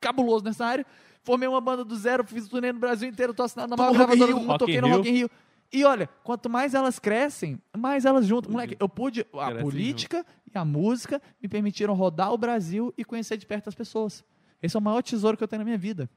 cabuloso 0.00 0.44
nessa 0.44 0.64
área. 0.64 0.86
Formei 1.22 1.48
uma 1.48 1.60
banda 1.60 1.84
do 1.84 1.94
zero, 1.96 2.24
fiz 2.24 2.48
turnê 2.48 2.72
no 2.72 2.78
Brasil 2.78 3.08
inteiro, 3.08 3.34
tô 3.34 3.42
assinado 3.42 3.70
na 3.70 3.76
maior 3.76 3.92
gravadora 3.92 4.32
do 4.32 4.40
mundo, 4.40 4.58
toquei 4.58 4.80
no. 4.80 4.88
Rock 4.88 5.08
in 5.08 5.12
Rio. 5.12 5.30
E 5.72 5.84
olha, 5.84 6.08
quanto 6.24 6.50
mais 6.50 6.74
elas 6.74 6.98
crescem, 6.98 7.60
mais 7.76 8.04
elas 8.04 8.26
juntam. 8.26 8.50
Moleque, 8.50 8.76
eu 8.80 8.88
pude. 8.88 9.24
A 9.34 9.46
Crescem 9.46 9.62
política 9.62 10.26
e 10.52 10.58
a 10.58 10.64
música 10.64 11.22
me 11.40 11.48
permitiram 11.48 11.94
rodar 11.94 12.32
o 12.32 12.38
Brasil 12.38 12.92
e 12.98 13.04
conhecer 13.04 13.36
de 13.36 13.46
perto 13.46 13.68
as 13.68 13.74
pessoas. 13.74 14.24
Esse 14.60 14.76
é 14.76 14.78
o 14.78 14.82
maior 14.82 15.02
tesouro 15.02 15.36
que 15.36 15.44
eu 15.44 15.48
tenho 15.48 15.60
na 15.60 15.64
minha 15.64 15.78
vida. 15.78 16.10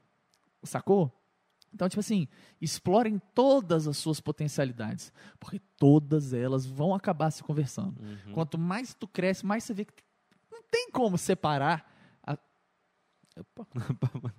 Sacou? 0.64 1.12
Então, 1.74 1.88
tipo 1.88 1.98
assim, 2.00 2.28
explorem 2.60 3.20
todas 3.34 3.88
as 3.88 3.96
suas 3.96 4.20
potencialidades, 4.20 5.12
porque 5.40 5.60
todas 5.76 6.32
elas 6.32 6.64
vão 6.64 6.94
acabar 6.94 7.30
se 7.32 7.42
conversando. 7.42 8.00
Uhum. 8.00 8.32
Quanto 8.32 8.56
mais 8.56 8.94
tu 8.94 9.08
cresce, 9.08 9.44
mais 9.44 9.64
você 9.64 9.74
vê 9.74 9.84
que 9.84 9.92
não 10.52 10.62
tem 10.70 10.88
como 10.92 11.18
separar. 11.18 11.84
a- 12.24 12.38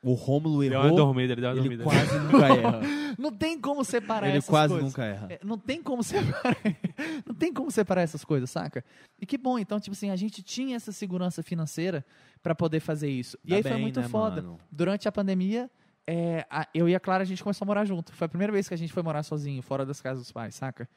O 0.00 0.14
Rômulo 0.14 0.60
Deu 0.60 0.78
uma 0.78 0.86
errou. 0.86 0.96
dormida, 0.96 1.32
ele 1.32 1.40
deu 1.40 1.50
uma 1.50 1.56
Ele 1.56 1.60
dormida. 1.76 1.82
quase 1.84 2.18
nunca 2.20 2.46
erra. 2.56 2.80
Não 3.18 3.32
tem 3.32 3.60
como 3.60 3.84
separar 3.84 4.28
Ele 4.28 4.38
essas 4.38 4.48
quase 4.48 4.72
coisas. 4.74 4.88
nunca 4.90 5.04
erra. 5.04 5.26
É, 5.28 5.40
Não 5.42 5.58
tem 5.58 5.82
como 5.82 6.04
separar. 6.04 6.56
não 7.26 7.34
tem 7.34 7.52
como 7.52 7.68
separar 7.68 8.02
essas 8.02 8.24
coisas, 8.24 8.48
saca? 8.48 8.84
E 9.20 9.26
que 9.26 9.36
bom, 9.36 9.58
então, 9.58 9.80
tipo 9.80 9.94
assim, 9.96 10.10
a 10.10 10.16
gente 10.16 10.40
tinha 10.40 10.76
essa 10.76 10.92
segurança 10.92 11.42
financeira 11.42 12.06
pra 12.40 12.54
poder 12.54 12.78
fazer 12.78 13.10
isso. 13.10 13.36
E 13.44 13.48
Tá 13.50 13.56
aí 13.56 13.62
foi 13.62 13.72
bem, 13.72 13.80
muito 13.82 14.00
né, 14.00 14.08
foda. 14.08 14.40
mano? 14.40 14.58
Durante 14.70 15.08
a 15.08 15.12
pandemia, 15.12 15.68
é, 16.10 16.46
a- 16.50 16.66
eu 16.74 16.88
e 16.88 16.94
a 16.94 17.00
Clara, 17.00 17.22
a 17.22 17.26
gente 17.26 17.42
começou 17.42 17.64
a 17.64 17.66
morar 17.66 17.84
junto. 17.84 18.12
Foi 18.14 18.24
a 18.24 18.28
primeira 18.28 18.50
vez 18.52 18.66
que 18.66 18.72
a 18.74 18.76
gente 18.78 18.92
foi 18.92 19.02
morar 19.02 19.22
sozinho, 19.22 19.60
fora 19.62 19.84
das 19.84 20.00
casas 20.00 20.22
dos 20.24 20.32
pais, 20.32 20.54
saca? 20.54 20.88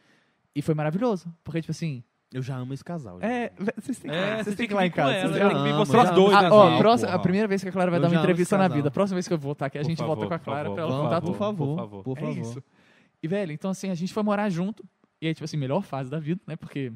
E 0.55 0.61
foi 0.61 0.73
maravilhoso. 0.73 1.31
Porque, 1.43 1.59
tipo 1.61 1.71
assim, 1.71 2.01
Eu 2.33 2.41
já 2.41 2.55
amo 2.55 2.73
esse 2.73 2.83
casal. 2.83 3.19
já. 3.19 3.27
é, 3.27 3.51
vocês 3.75 3.99
têm 3.99 4.09
que, 4.09 4.15
É, 4.17 4.35
vocês 4.35 4.45
você 4.47 4.55
têm 4.55 4.67
que 4.67 4.73
ir 4.73 4.75
lá 4.75 4.85
em 4.85 4.89
vir 4.89 4.95
com 4.95 4.95
casa. 5.01 5.11
ela, 5.11 5.19
vocês 5.21 5.31
tem 5.33 5.41
já- 5.41 5.49
que 5.49 5.55
amo, 5.69 5.77
mostrar 5.79 6.01
os 6.03 6.07
já 6.09 6.15
dois, 6.15 6.33
Ah, 6.37 6.41
né, 6.43 6.49
ó, 6.49 6.77
próxima- 6.77 7.11
a 7.11 7.19
primeira 7.19 7.47
vez 7.47 7.61
que 7.61 7.67
a 7.67 7.71
Clara 7.73 7.91
vai 7.91 7.97
Eu 7.99 8.03
dar 8.03 8.07
uma 8.07 8.17
entrevista 8.21 8.57
na 8.57 8.67
vida, 8.69 8.87
a 8.87 8.91
próxima 8.91 9.15
vez 9.15 9.27
que 9.27 9.33
eu 9.33 9.37
voltar 9.37 9.65
aqui, 9.65 9.77
a 9.77 9.81
Por 9.81 9.87
gente 9.89 9.97
volta 9.97 10.13
favor, 10.15 10.27
com 10.29 10.33
a 10.33 10.39
Clara 10.39 10.63
favor, 10.63 10.75
pra 10.75 10.83
ela 10.83 10.91
por 10.95 11.03
contar 11.03 11.19
tudo. 11.21 11.31
Por 11.33 11.37
favor, 11.37 11.67
por 11.67 11.75
favor. 11.77 12.03
por 12.03 12.17
É 12.17 12.21
favor. 12.21 12.37
isso. 12.37 12.63
E, 13.21 13.27
velho, 13.27 13.51
então 13.51 13.69
assim, 13.69 13.89
a 13.89 13.95
gente 13.95 14.13
foi 14.13 14.23
morar 14.23 14.49
junto. 14.49 14.81
E 15.21 15.27
aí, 15.27 15.33
tipo 15.33 15.43
assim, 15.43 15.57
melhor 15.57 15.83
fase 15.83 16.09
da 16.09 16.19
vida, 16.19 16.41
né? 16.47 16.55
Porque 16.55 16.93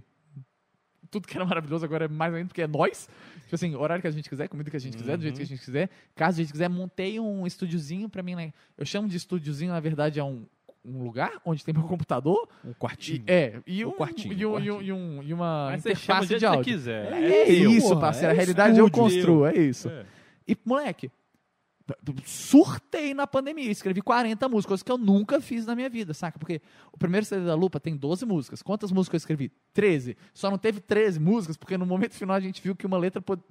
tudo 1.15 1.27
que 1.27 1.37
era 1.37 1.45
maravilhoso 1.45 1.85
agora 1.85 2.05
é 2.05 2.07
mais 2.07 2.33
ainda 2.33 2.47
porque 2.49 2.61
é 2.61 2.67
nós. 2.67 3.07
Tipo 3.43 3.55
assim, 3.55 3.73
horário 3.75 4.01
que 4.01 4.07
a 4.07 4.11
gente 4.11 4.27
quiser, 4.29 4.47
comida 4.49 4.69
que 4.69 4.75
a 4.75 4.79
gente 4.79 4.97
quiser, 4.97 5.15
do 5.15 5.23
jeito 5.23 5.37
que 5.37 5.43
a 5.43 5.45
gente 5.45 5.63
quiser. 5.63 5.89
Caso 6.15 6.39
a 6.39 6.43
gente 6.43 6.51
quiser, 6.51 6.67
montei 6.69 7.19
um 7.19 7.47
estúdiozinho 7.47 8.09
pra 8.09 8.21
mim, 8.21 8.35
né? 8.35 8.51
Eu 8.77 8.85
chamo 8.85 9.07
de 9.07 9.15
estúdiozinho, 9.15 9.71
na 9.71 9.79
verdade, 9.79 10.19
é 10.19 10.23
um, 10.23 10.43
um 10.83 11.03
lugar 11.03 11.31
onde 11.45 11.63
tem 11.63 11.73
meu 11.73 11.83
computador. 11.83 12.49
Um 12.65 12.71
E, 12.71 12.73
quartinho. 12.73 13.23
é, 13.27 13.59
e, 13.65 13.85
Um 13.85 13.89
um, 13.89 13.91
quartinho, 13.93 14.33
e, 14.33 14.45
um, 14.45 14.53
um 14.55 14.59
e, 14.59 14.71
um, 14.71 14.81
e, 14.81 14.91
um- 14.93 15.23
e 15.23 15.33
uma 15.33 15.69
Mas 15.71 15.83
você 15.83 15.95
chama 15.95 16.23
interface 16.23 16.27
jeito 16.27 16.39
de 16.39 16.45
você 16.45 16.45
áudio. 16.47 16.73
quiser. 16.73 17.13
É, 17.13 17.45
teu. 17.45 17.71
isso, 17.71 17.87
porra, 17.89 18.01
parceiro. 18.01 18.27
a 18.29 18.33
é 18.33 18.35
realidade 18.35 18.77
eu 18.79 18.85
estúdio. 18.87 19.03
construo, 19.03 19.45
é 19.45 19.55
isso. 19.55 19.87
É. 19.89 20.05
E, 20.47 20.57
moleque, 20.65 21.09
surtei 22.25 23.13
na 23.13 23.27
pandemia. 23.27 23.69
Escrevi 23.71 24.01
40 24.01 24.47
músicas, 24.49 24.65
coisas 24.67 24.83
que 24.83 24.91
eu 24.91 24.97
nunca 24.97 25.39
fiz 25.41 25.65
na 25.65 25.75
minha 25.75 25.89
vida, 25.89 26.13
saca? 26.13 26.39
Porque 26.39 26.61
o 26.91 26.97
primeiro 26.97 27.25
CD 27.25 27.45
da 27.45 27.55
Lupa 27.55 27.79
tem 27.79 27.95
12 27.95 28.25
músicas. 28.25 28.61
Quantas 28.61 28.91
músicas 28.91 29.21
eu 29.21 29.23
escrevi? 29.23 29.51
13. 29.73 30.17
Só 30.33 30.49
não 30.49 30.57
teve 30.57 30.79
13 30.79 31.19
músicas, 31.19 31.57
porque 31.57 31.77
no 31.77 31.85
momento 31.85 32.13
final 32.13 32.35
a 32.35 32.39
gente 32.39 32.61
viu 32.61 32.75
que 32.75 32.85
uma 32.85 32.97
letra 32.97 33.21
pod- 33.21 33.43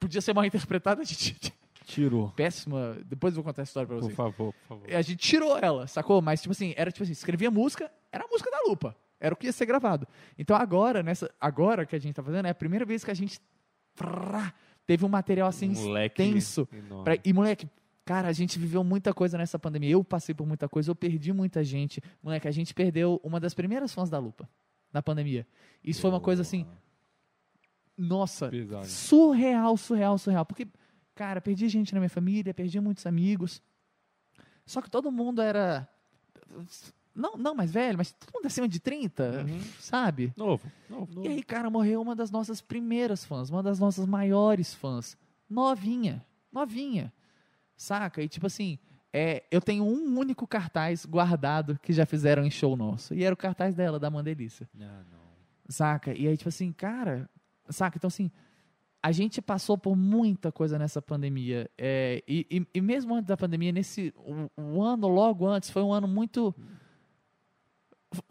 podia 0.00 0.20
ser 0.20 0.34
mal 0.34 0.44
interpretada. 0.44 1.02
A 1.02 1.04
gente... 1.04 1.36
Tirou. 1.84 2.30
Péssima. 2.32 2.98
Depois 3.06 3.32
eu 3.34 3.36
vou 3.42 3.44
contar 3.50 3.62
a 3.62 3.64
história 3.64 3.86
pra 3.86 3.96
Por 3.96 4.02
vocês. 4.02 4.14
favor, 4.16 4.52
por 4.52 4.68
favor. 4.68 4.94
A 4.94 5.00
gente 5.00 5.16
tirou 5.16 5.56
ela, 5.56 5.86
sacou? 5.86 6.20
Mas, 6.20 6.42
tipo 6.42 6.52
assim, 6.52 6.74
era 6.76 6.92
tipo 6.92 7.02
assim, 7.02 7.12
escrevia 7.12 7.50
música, 7.50 7.90
era 8.12 8.24
a 8.24 8.28
música 8.28 8.50
da 8.50 8.58
Lupa. 8.68 8.94
Era 9.18 9.32
o 9.34 9.36
que 9.36 9.46
ia 9.46 9.52
ser 9.52 9.64
gravado. 9.64 10.06
Então 10.38 10.54
agora, 10.54 11.02
nessa, 11.02 11.30
agora 11.40 11.86
que 11.86 11.96
a 11.96 11.98
gente 11.98 12.14
tá 12.14 12.22
fazendo, 12.22 12.44
é 12.44 12.50
a 12.50 12.54
primeira 12.54 12.84
vez 12.84 13.02
que 13.02 13.10
a 13.10 13.14
gente 13.14 13.40
teve 14.88 15.04
um 15.04 15.08
material 15.08 15.46
assim 15.48 15.74
extenso. 16.30 16.66
enorme. 16.72 17.04
pra- 17.04 17.18
e, 17.22 17.30
moleque, 17.32 17.68
cara, 18.06 18.26
a 18.28 18.32
gente 18.32 18.58
viveu 18.58 18.82
muita 18.82 19.12
coisa 19.12 19.36
nessa 19.36 19.58
pandemia. 19.58 19.90
Eu 19.90 20.02
passei 20.02 20.34
por 20.34 20.46
muita 20.46 20.66
coisa, 20.66 20.90
eu 20.90 20.96
perdi 20.96 21.30
muita 21.30 21.62
gente. 21.62 22.02
Moleque, 22.22 22.48
a 22.48 22.50
gente 22.50 22.72
perdeu 22.72 23.20
uma 23.22 23.38
das 23.38 23.52
primeiras 23.52 23.92
fãs 23.92 24.08
da 24.08 24.18
Lupa 24.18 24.48
na 24.90 25.02
pandemia. 25.02 25.46
Isso 25.84 26.00
foi 26.00 26.08
uma 26.10 26.20
coisa 26.20 26.40
assim, 26.40 26.66
nossa, 27.96 28.48
surreal, 28.88 29.76
surreal, 29.76 30.16
surreal. 30.16 30.46
Porque, 30.46 30.66
cara, 31.14 31.40
perdi 31.40 31.68
gente 31.68 31.92
na 31.92 32.00
minha 32.00 32.08
família, 32.08 32.54
perdi 32.54 32.80
muitos 32.80 33.04
amigos. 33.06 33.60
Só 34.64 34.80
que 34.80 34.88
todo 34.90 35.12
mundo 35.12 35.42
era. 35.42 35.86
Não, 37.18 37.36
não 37.36 37.54
mais 37.54 37.70
velho, 37.72 37.98
mas 37.98 38.12
todo 38.12 38.30
mundo 38.34 38.46
acima 38.46 38.68
de 38.68 38.78
30, 38.78 39.44
Uhum. 39.46 39.60
sabe? 39.80 40.32
Novo, 40.36 40.70
novo. 40.88 41.24
E 41.24 41.28
aí, 41.28 41.42
cara, 41.42 41.68
morreu 41.68 42.00
uma 42.00 42.14
das 42.14 42.30
nossas 42.30 42.60
primeiras 42.60 43.24
fãs, 43.24 43.50
uma 43.50 43.62
das 43.62 43.78
nossas 43.80 44.06
maiores 44.06 44.72
fãs. 44.72 45.16
Novinha, 45.50 46.24
novinha. 46.52 47.12
Saca? 47.76 48.22
E 48.22 48.28
tipo 48.28 48.46
assim, 48.46 48.78
é, 49.12 49.42
eu 49.50 49.60
tenho 49.60 49.84
um 49.84 50.18
único 50.18 50.46
cartaz 50.46 51.04
guardado 51.04 51.78
que 51.82 51.92
já 51.92 52.06
fizeram 52.06 52.44
em 52.44 52.50
show 52.50 52.76
nosso. 52.76 53.14
E 53.14 53.24
era 53.24 53.34
o 53.34 53.36
cartaz 53.36 53.74
dela, 53.74 53.98
da 53.98 54.10
Mandelícia. 54.10 54.68
Ah, 54.80 55.02
não. 55.10 55.18
Saca? 55.68 56.12
E 56.16 56.26
aí, 56.28 56.36
tipo 56.36 56.48
assim, 56.48 56.72
cara, 56.72 57.28
saca? 57.68 57.96
Então, 57.98 58.08
assim, 58.08 58.30
a 59.02 59.12
gente 59.12 59.40
passou 59.42 59.76
por 59.78 59.96
muita 59.96 60.50
coisa 60.52 60.78
nessa 60.78 61.00
pandemia. 61.00 61.70
É, 61.78 62.22
e, 62.28 62.46
e- 62.50 62.66
e 62.74 62.80
mesmo 62.80 63.14
antes 63.14 63.26
da 63.28 63.36
pandemia, 63.36 63.70
nesse 63.72 64.12
o, 64.16 64.62
o 64.62 64.82
ano 64.82 65.06
logo 65.08 65.46
antes, 65.46 65.70
foi 65.70 65.82
um 65.82 65.92
ano 65.92 66.06
muito. 66.08 66.54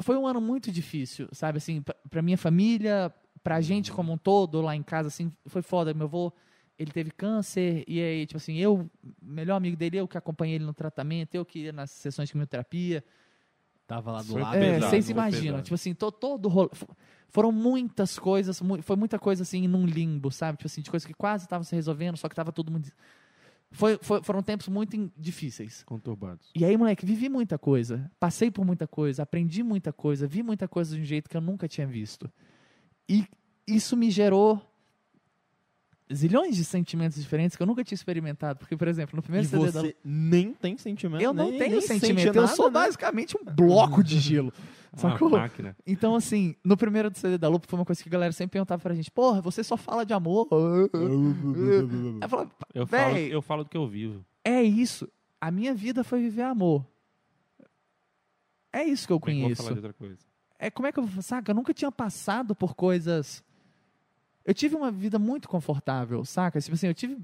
Foi 0.01 0.17
um 0.17 0.25
ano 0.25 0.41
muito 0.41 0.71
difícil, 0.71 1.27
sabe? 1.31 1.57
Assim, 1.57 1.81
pra, 1.81 1.95
pra 2.09 2.21
minha 2.21 2.37
família, 2.37 3.13
pra 3.43 3.61
gente 3.61 3.91
como 3.91 4.11
um 4.11 4.17
todo, 4.17 4.61
lá 4.61 4.75
em 4.75 4.83
casa, 4.83 5.07
assim, 5.09 5.31
foi 5.45 5.61
foda. 5.61 5.93
Meu 5.93 6.05
avô, 6.07 6.33
ele 6.77 6.91
teve 6.91 7.11
câncer, 7.11 7.83
e 7.87 7.99
aí, 8.01 8.25
tipo 8.25 8.37
assim, 8.37 8.57
eu, 8.57 8.89
melhor 9.21 9.55
amigo 9.55 9.77
dele, 9.77 9.97
eu 9.97 10.07
que 10.07 10.17
acompanhei 10.17 10.55
ele 10.55 10.65
no 10.65 10.73
tratamento, 10.73 11.35
eu 11.35 11.45
que 11.45 11.59
ia 11.59 11.71
nas 11.71 11.91
sessões 11.91 12.27
de 12.29 12.33
quimioterapia. 12.33 13.03
Tava 13.85 14.11
lá 14.11 14.21
do 14.21 14.33
Foi 14.33 14.41
lado. 14.41 14.55
É, 14.57 14.79
vocês 14.79 15.09
imaginam, 15.09 15.61
tipo 15.61 15.75
assim, 15.75 15.93
to- 15.93 16.11
todo 16.11 16.49
rolo- 16.49 16.71
Foram 17.29 17.51
muitas 17.51 18.17
coisas, 18.17 18.61
mu- 18.61 18.81
foi 18.81 18.95
muita 18.95 19.19
coisa 19.19 19.43
assim 19.43 19.67
num 19.67 19.85
limbo, 19.85 20.31
sabe? 20.31 20.57
Tipo 20.57 20.67
assim, 20.67 20.81
de 20.81 20.89
coisas 20.89 21.05
que 21.05 21.13
quase 21.13 21.45
estavam 21.45 21.63
se 21.63 21.75
resolvendo, 21.75 22.17
só 22.17 22.27
que 22.27 22.35
tava 22.35 22.51
todo 22.51 22.71
mundo. 22.71 22.89
Foi, 23.71 23.99
foi- 24.01 24.23
foram 24.23 24.41
tempos 24.41 24.67
muito 24.69 25.11
difíceis. 25.17 25.83
Conturbados. 25.83 26.49
E 26.55 26.63
aí, 26.63 26.77
moleque, 26.77 27.05
vivi 27.05 27.27
muita 27.29 27.57
coisa, 27.57 28.09
passei 28.19 28.49
por 28.49 28.65
muita 28.65 28.87
coisa, 28.87 29.23
aprendi 29.23 29.61
muita 29.61 29.91
coisa, 29.91 30.25
vi 30.25 30.41
muita 30.41 30.67
coisa 30.67 30.95
de 30.95 31.01
um 31.01 31.05
jeito 31.05 31.29
que 31.29 31.35
eu 31.35 31.41
nunca 31.41 31.67
tinha 31.67 31.85
visto. 31.85 32.31
E 33.09 33.25
isso 33.67 33.95
me 33.97 34.09
gerou 34.09 34.61
zilhões 36.13 36.55
de 36.55 36.63
sentimentos 36.63 37.19
diferentes 37.21 37.57
que 37.57 37.61
eu 37.61 37.67
nunca 37.67 37.83
tinha 37.83 37.95
experimentado. 37.95 38.59
Porque, 38.59 38.77
por 38.77 38.87
exemplo, 38.87 39.15
no 39.17 39.21
primeiro 39.21 39.45
E 39.45 39.49
CD 39.49 39.65
da 39.71 39.81
você 39.81 39.95
nem 40.03 40.53
tem 40.53 40.77
sentimento. 40.77 41.21
Eu 41.21 41.33
não 41.33 41.49
nem- 41.49 41.59
tenho 41.59 41.71
nem 41.71 41.81
sentimento, 41.81 42.35
eu 42.35 42.47
sou 42.47 42.67
né? 42.67 42.71
basicamente 42.71 43.35
um 43.37 43.43
bloco 43.43 44.01
de 44.03 44.17
gelo. 44.19 44.53
Sacou? 44.97 45.27
Uma 45.29 45.39
máquina. 45.39 45.75
Então, 45.85 46.15
assim, 46.15 46.55
no 46.63 46.75
primeiro 46.75 47.09
do 47.09 47.17
CD 47.17 47.37
da 47.37 47.47
Lupa 47.47 47.65
foi 47.67 47.77
uma 47.79 47.85
coisa 47.85 48.01
que 48.01 48.09
a 48.09 48.11
galera 48.11 48.31
sempre 48.33 48.53
perguntava 48.53 48.81
pra 48.81 48.93
gente: 48.95 49.11
Porra, 49.11 49.41
você 49.41 49.63
só 49.63 49.77
fala 49.77 50.05
de 50.05 50.13
amor. 50.13 50.47
Eu 52.21 52.29
falava, 52.29 52.51
Eu 52.73 52.87
falo, 52.87 53.17
eu 53.17 53.41
falo 53.41 53.63
do 53.63 53.69
que 53.69 53.77
eu 53.77 53.87
vivo. 53.87 54.25
é 54.43 54.61
isso. 54.63 55.07
A 55.39 55.51
minha 55.51 55.73
vida 55.73 56.03
foi 56.03 56.19
viver 56.21 56.41
amor. 56.41 56.83
É 58.73 58.83
isso 58.83 59.05
que 59.07 59.13
eu 59.13 59.19
Como 59.19 59.31
conheço. 59.33 59.61
falar 59.61 59.73
de 59.73 59.77
outra 59.77 59.93
coisa? 59.93 60.17
É 60.59 60.71
como 60.71 60.87
é 60.87 60.91
que 60.91 60.99
eu 60.99 61.07
saca? 61.21 61.51
Eu 61.51 61.55
nunca 61.55 61.73
tinha 61.73 61.91
passado 61.91 62.55
por 62.55 62.73
coisas. 62.75 63.43
Eu 64.47 64.53
tive 64.53 64.75
uma 64.75 64.89
vida 64.89 65.19
muito 65.19 65.49
confortável, 65.49 66.23
saca? 66.23 66.59
Tipo 66.61 66.73
assim, 66.75 66.87
eu 66.87 66.93
tive. 66.93 67.17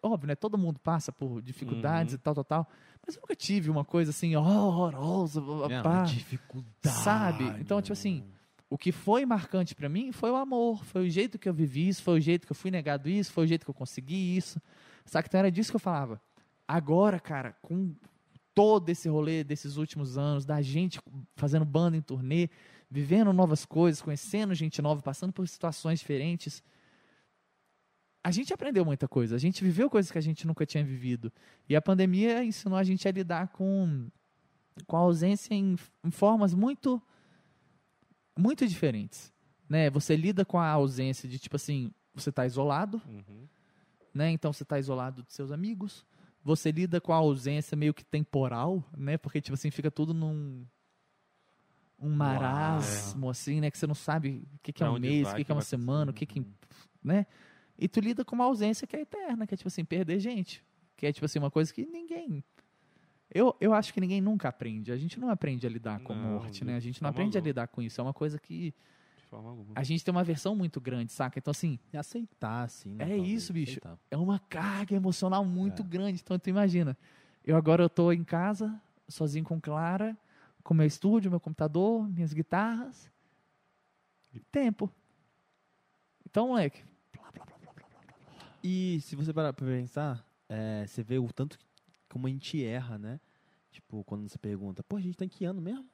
Óbvio, 0.00 0.28
né? 0.28 0.36
Todo 0.36 0.56
mundo 0.56 0.78
passa 0.78 1.10
por 1.10 1.42
dificuldades 1.42 2.14
Uhum. 2.14 2.18
e 2.18 2.22
tal, 2.22 2.34
tal, 2.36 2.44
tal. 2.44 2.68
Mas 3.04 3.16
eu 3.16 3.20
nunca 3.20 3.34
tive 3.34 3.68
uma 3.68 3.84
coisa 3.84 4.10
assim, 4.10 4.36
horrorosa, 4.36 5.40
blá. 5.40 5.66
uma 5.66 6.04
dificuldade. 6.04 6.96
Sabe? 7.02 7.44
Então, 7.60 7.82
tipo 7.82 7.92
assim, 7.94 8.22
o 8.70 8.78
que 8.78 8.92
foi 8.92 9.26
marcante 9.26 9.74
pra 9.74 9.88
mim 9.88 10.12
foi 10.12 10.30
o 10.30 10.36
amor, 10.36 10.84
foi 10.84 11.06
o 11.06 11.10
jeito 11.10 11.36
que 11.36 11.48
eu 11.48 11.52
vivi 11.54 11.88
isso, 11.88 12.00
foi 12.02 12.18
o 12.18 12.20
jeito 12.20 12.46
que 12.46 12.52
eu 12.52 12.56
fui 12.56 12.70
negado 12.70 13.08
isso, 13.08 13.32
foi 13.32 13.44
o 13.44 13.46
jeito 13.48 13.64
que 13.64 13.70
eu 13.70 13.74
consegui 13.74 14.36
isso. 14.36 14.62
Saca? 15.04 15.26
Então 15.26 15.38
era 15.40 15.50
disso 15.50 15.70
que 15.72 15.76
eu 15.76 15.80
falava. 15.80 16.20
Agora, 16.66 17.18
cara, 17.18 17.56
com 17.60 17.92
todo 18.54 18.88
esse 18.90 19.08
rolê 19.08 19.42
desses 19.42 19.76
últimos 19.76 20.16
anos, 20.16 20.44
da 20.44 20.60
gente 20.62 21.00
fazendo 21.34 21.64
banda 21.64 21.96
em 21.96 22.00
turnê, 22.02 22.48
vivendo 22.90 23.32
novas 23.32 23.64
coisas, 23.64 24.00
conhecendo 24.00 24.54
gente 24.54 24.80
nova, 24.80 25.02
passando 25.02 25.32
por 25.32 25.46
situações 25.46 26.00
diferentes, 26.00 26.62
a 28.24 28.30
gente 28.30 28.52
aprendeu 28.52 28.84
muita 28.84 29.06
coisa, 29.06 29.36
a 29.36 29.38
gente 29.38 29.62
viveu 29.62 29.88
coisas 29.88 30.10
que 30.10 30.18
a 30.18 30.22
gente 30.22 30.46
nunca 30.46 30.66
tinha 30.66 30.84
vivido. 30.84 31.32
E 31.68 31.76
a 31.76 31.82
pandemia 31.82 32.44
ensinou 32.44 32.76
a 32.78 32.82
gente 32.84 33.06
a 33.06 33.12
lidar 33.12 33.48
com, 33.48 34.08
com 34.86 34.96
a 34.96 35.00
ausência 35.00 35.54
em, 35.54 35.76
em 36.04 36.10
formas 36.10 36.54
muito 36.54 37.00
muito 38.36 38.66
diferentes, 38.68 39.32
né? 39.68 39.90
Você 39.90 40.14
lida 40.14 40.44
com 40.44 40.58
a 40.58 40.68
ausência 40.68 41.28
de 41.28 41.38
tipo 41.40 41.56
assim, 41.56 41.92
você 42.14 42.30
está 42.30 42.46
isolado, 42.46 43.02
Uhum. 43.08 43.48
né? 44.14 44.30
Então 44.30 44.52
você 44.52 44.62
está 44.62 44.78
isolado 44.78 45.22
dos 45.24 45.34
seus 45.34 45.50
amigos. 45.50 46.06
Você 46.44 46.70
lida 46.70 47.00
com 47.00 47.12
a 47.12 47.16
ausência 47.16 47.76
meio 47.76 47.92
que 47.92 48.04
temporal, 48.04 48.84
né? 48.96 49.18
Porque 49.18 49.40
tipo 49.40 49.54
assim 49.54 49.70
fica 49.70 49.90
tudo 49.90 50.14
num 50.14 50.64
um 52.00 52.10
marasmo 52.10 53.28
assim, 53.30 53.60
né? 53.60 53.70
Que 53.70 53.78
você 53.78 53.86
não 53.86 53.94
sabe 53.94 54.46
o 54.54 54.58
que, 54.62 54.72
que 54.72 54.82
é 54.82 54.88
um 54.88 54.98
mês, 54.98 55.22
vai, 55.24 55.32
o 55.32 55.36
que, 55.36 55.44
que 55.44 55.50
é 55.52 55.54
uma 55.54 55.60
vai 55.60 55.68
semana, 55.68 56.10
o 56.10 56.14
que 56.14 56.26
que 56.26 56.44
né? 57.02 57.26
E 57.78 57.86
tu 57.88 58.00
lida 58.00 58.24
com 58.24 58.34
uma 58.34 58.44
ausência 58.44 58.86
que 58.86 58.96
é 58.96 59.00
eterna, 59.02 59.46
que 59.46 59.54
é 59.54 59.56
tipo 59.56 59.68
assim 59.68 59.84
perder 59.84 60.18
gente, 60.20 60.64
que 60.96 61.06
é 61.06 61.12
tipo 61.12 61.24
assim 61.26 61.38
uma 61.38 61.50
coisa 61.50 61.72
que 61.72 61.86
ninguém 61.86 62.42
eu, 63.34 63.54
eu 63.60 63.74
acho 63.74 63.92
que 63.92 64.00
ninguém 64.00 64.22
nunca 64.22 64.48
aprende. 64.48 64.90
A 64.90 64.96
gente 64.96 65.20
não 65.20 65.28
aprende 65.28 65.66
a 65.66 65.70
lidar 65.70 66.00
com 66.00 66.14
a 66.14 66.16
morte, 66.16 66.64
né? 66.64 66.76
A 66.76 66.80
gente 66.80 67.02
não 67.02 67.10
aprende 67.10 67.36
a 67.36 67.40
lidar 67.40 67.68
com 67.68 67.82
isso. 67.82 68.00
É 68.00 68.04
uma 68.04 68.14
coisa 68.14 68.38
que 68.38 68.74
De 69.18 69.22
forma 69.24 69.50
alguma. 69.50 69.72
a 69.74 69.82
gente 69.82 70.02
tem 70.02 70.10
uma 70.10 70.24
versão 70.24 70.56
muito 70.56 70.80
grande, 70.80 71.12
saca? 71.12 71.38
Então, 71.38 71.50
assim, 71.50 71.78
E 71.92 71.96
aceitar, 71.98 72.62
assim, 72.64 72.94
né? 72.94 73.04
É 73.04 73.08
talvez, 73.16 73.28
isso, 73.42 73.52
bicho. 73.52 73.72
aceitar. 73.72 73.98
é 74.10 74.16
uma 74.16 74.38
carga 74.38 74.94
emocional 74.96 75.44
muito 75.44 75.82
É. 75.82 75.84
grande. 75.84 76.22
Então, 76.24 76.38
tu 76.38 76.48
imagina, 76.48 76.96
eu 77.44 77.54
agora 77.54 77.82
eu 77.82 77.90
tô 77.90 78.10
em 78.12 78.24
casa, 78.24 78.80
sozinho 79.06 79.44
com 79.44 79.60
Clara, 79.60 80.16
com 80.68 80.74
meu 80.74 80.86
estúdio, 80.86 81.30
meu 81.30 81.40
computador, 81.40 82.06
minhas 82.10 82.34
guitarras. 82.34 83.10
E 84.34 84.38
tempo. 84.38 84.92
Então, 86.28 86.48
moleque, 86.48 86.84
E 88.62 89.00
se 89.00 89.16
você 89.16 89.32
parar 89.32 89.54
pra 89.54 89.66
pensar, 89.66 90.22
é, 90.46 90.84
você 90.86 91.02
vê 91.02 91.16
o 91.18 91.32
tanto 91.32 91.58
que- 91.58 91.64
como 92.10 92.26
a 92.26 92.30
gente 92.30 92.62
erra, 92.62 92.98
né? 92.98 93.18
Tipo, 93.72 94.04
quando 94.04 94.28
você 94.28 94.36
pergunta, 94.36 94.82
pô, 94.82 94.96
a 94.96 95.00
gente 95.00 95.16
tá 95.16 95.24
em 95.24 95.28
que 95.28 95.46
ano 95.46 95.62
mesmo? 95.62 95.88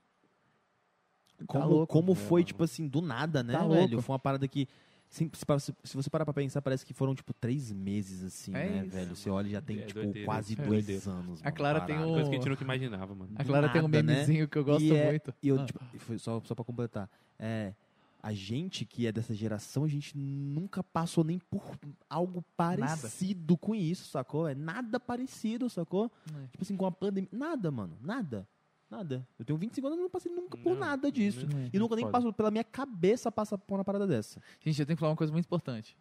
Como, 1.46 1.68
louco. 1.68 1.92
como 1.92 2.12
É, 2.12 2.16
foi, 2.16 2.42
tipo 2.42 2.64
assim, 2.64 2.88
do 2.88 3.00
nada, 3.00 3.44
né, 3.44 3.52
Tá 3.52 3.60
velho? 3.64 3.90
louco. 3.90 4.02
Foi 4.02 4.12
uma 4.14 4.18
parada 4.18 4.48
que. 4.48 4.66
Se, 5.14 5.30
se- 5.60 5.74
se 5.84 5.96
você 5.96 6.10
parar 6.10 6.24
pra 6.24 6.34
pensar, 6.34 6.60
parece 6.60 6.84
que 6.84 6.92
foram, 6.92 7.14
tipo, 7.14 7.32
três 7.32 7.70
meses, 7.70 8.24
assim, 8.24 8.52
É 8.52 8.68
né, 8.68 8.82
isso. 8.84 8.90
velho? 8.96 9.14
Você 9.16 9.30
olha 9.30 9.46
e 9.46 9.50
já 9.52 9.60
tem, 9.62 9.78
É 9.78 9.82
tipo, 9.86 10.00
doideira, 10.00 10.26
quase 10.26 10.52
é 10.54 10.56
dois 10.56 10.68
doideira. 10.86 11.10
anos. 11.10 11.40
A 11.40 11.44
mano, 11.44 11.56
Clara 11.56 11.80
tem 11.82 11.94
parado. 11.94 12.10
um- 12.10 12.14
Coisa 12.14 12.30
que 12.30 12.34
a 12.34 12.38
gente 12.40 12.48
nunca 12.50 12.64
imaginava, 12.64 13.14
mano. 13.14 13.30
a 13.36 13.44
Clara 13.44 13.68
tem 13.68 13.80
um 13.80 13.84
nada, 13.88 14.02
né? 14.02 14.12
memezinho 14.14 14.48
que 14.48 14.58
eu 14.58 14.64
gosto 14.64 14.82
E 14.82 14.92
é- 14.92 15.10
muito. 15.10 15.32
E 15.40 15.48
eu, 15.48 15.60
Ah. 15.60 15.64
tipo, 15.64 15.78
foi 15.98 16.18
só, 16.18 16.40
só 16.44 16.52
pra 16.54 16.64
completar. 16.64 17.08
É, 17.38 17.72
a 18.20 18.32
gente 18.32 18.84
que 18.84 19.06
é 19.06 19.12
dessa 19.12 19.32
geração, 19.34 19.84
a 19.84 19.88
gente 19.88 20.18
nunca 20.18 20.82
passou 20.82 21.22
nem 21.22 21.38
por 21.38 21.62
algo 22.10 22.44
parecido 22.56 23.56
com 23.56 23.72
isso, 23.72 24.08
sacou? 24.08 24.48
É 24.48 24.54
nada 24.56 24.98
parecido, 24.98 25.70
sacou? 25.70 26.10
É. 26.28 26.46
Tipo 26.48 26.62
assim, 26.62 26.76
com 26.76 26.86
a 26.86 26.90
pandemia. 26.90 27.28
Nada, 27.32 27.70
mano. 27.70 27.96
Nada. 28.02 28.48
Nada. 28.90 29.26
Eu 29.38 29.44
tenho 29.44 29.58
25 29.58 29.86
anos 29.86 29.98
e 29.98 30.02
não 30.02 30.10
passei 30.10 30.30
nunca 30.32 30.56
por 30.58 30.72
Não, 30.72 30.78
nada 30.80 31.10
disso. 31.10 31.46
não- 31.50 31.68
E 31.72 31.78
nunca 31.78 31.96
nem 31.96 32.08
passou 32.10 32.32
pela 32.32 32.50
minha 32.50 32.62
cabeça 32.64 33.30
passar 33.32 33.58
por 33.58 33.74
uma 33.74 33.84
parada 33.84 34.06
dessa. 34.06 34.40
Gente, 34.60 34.78
eu 34.80 34.86
tenho 34.86 34.96
que 34.96 35.00
falar 35.00 35.10
uma 35.12 35.16
coisa 35.16 35.32
muito 35.32 35.46
importante. 35.46 35.96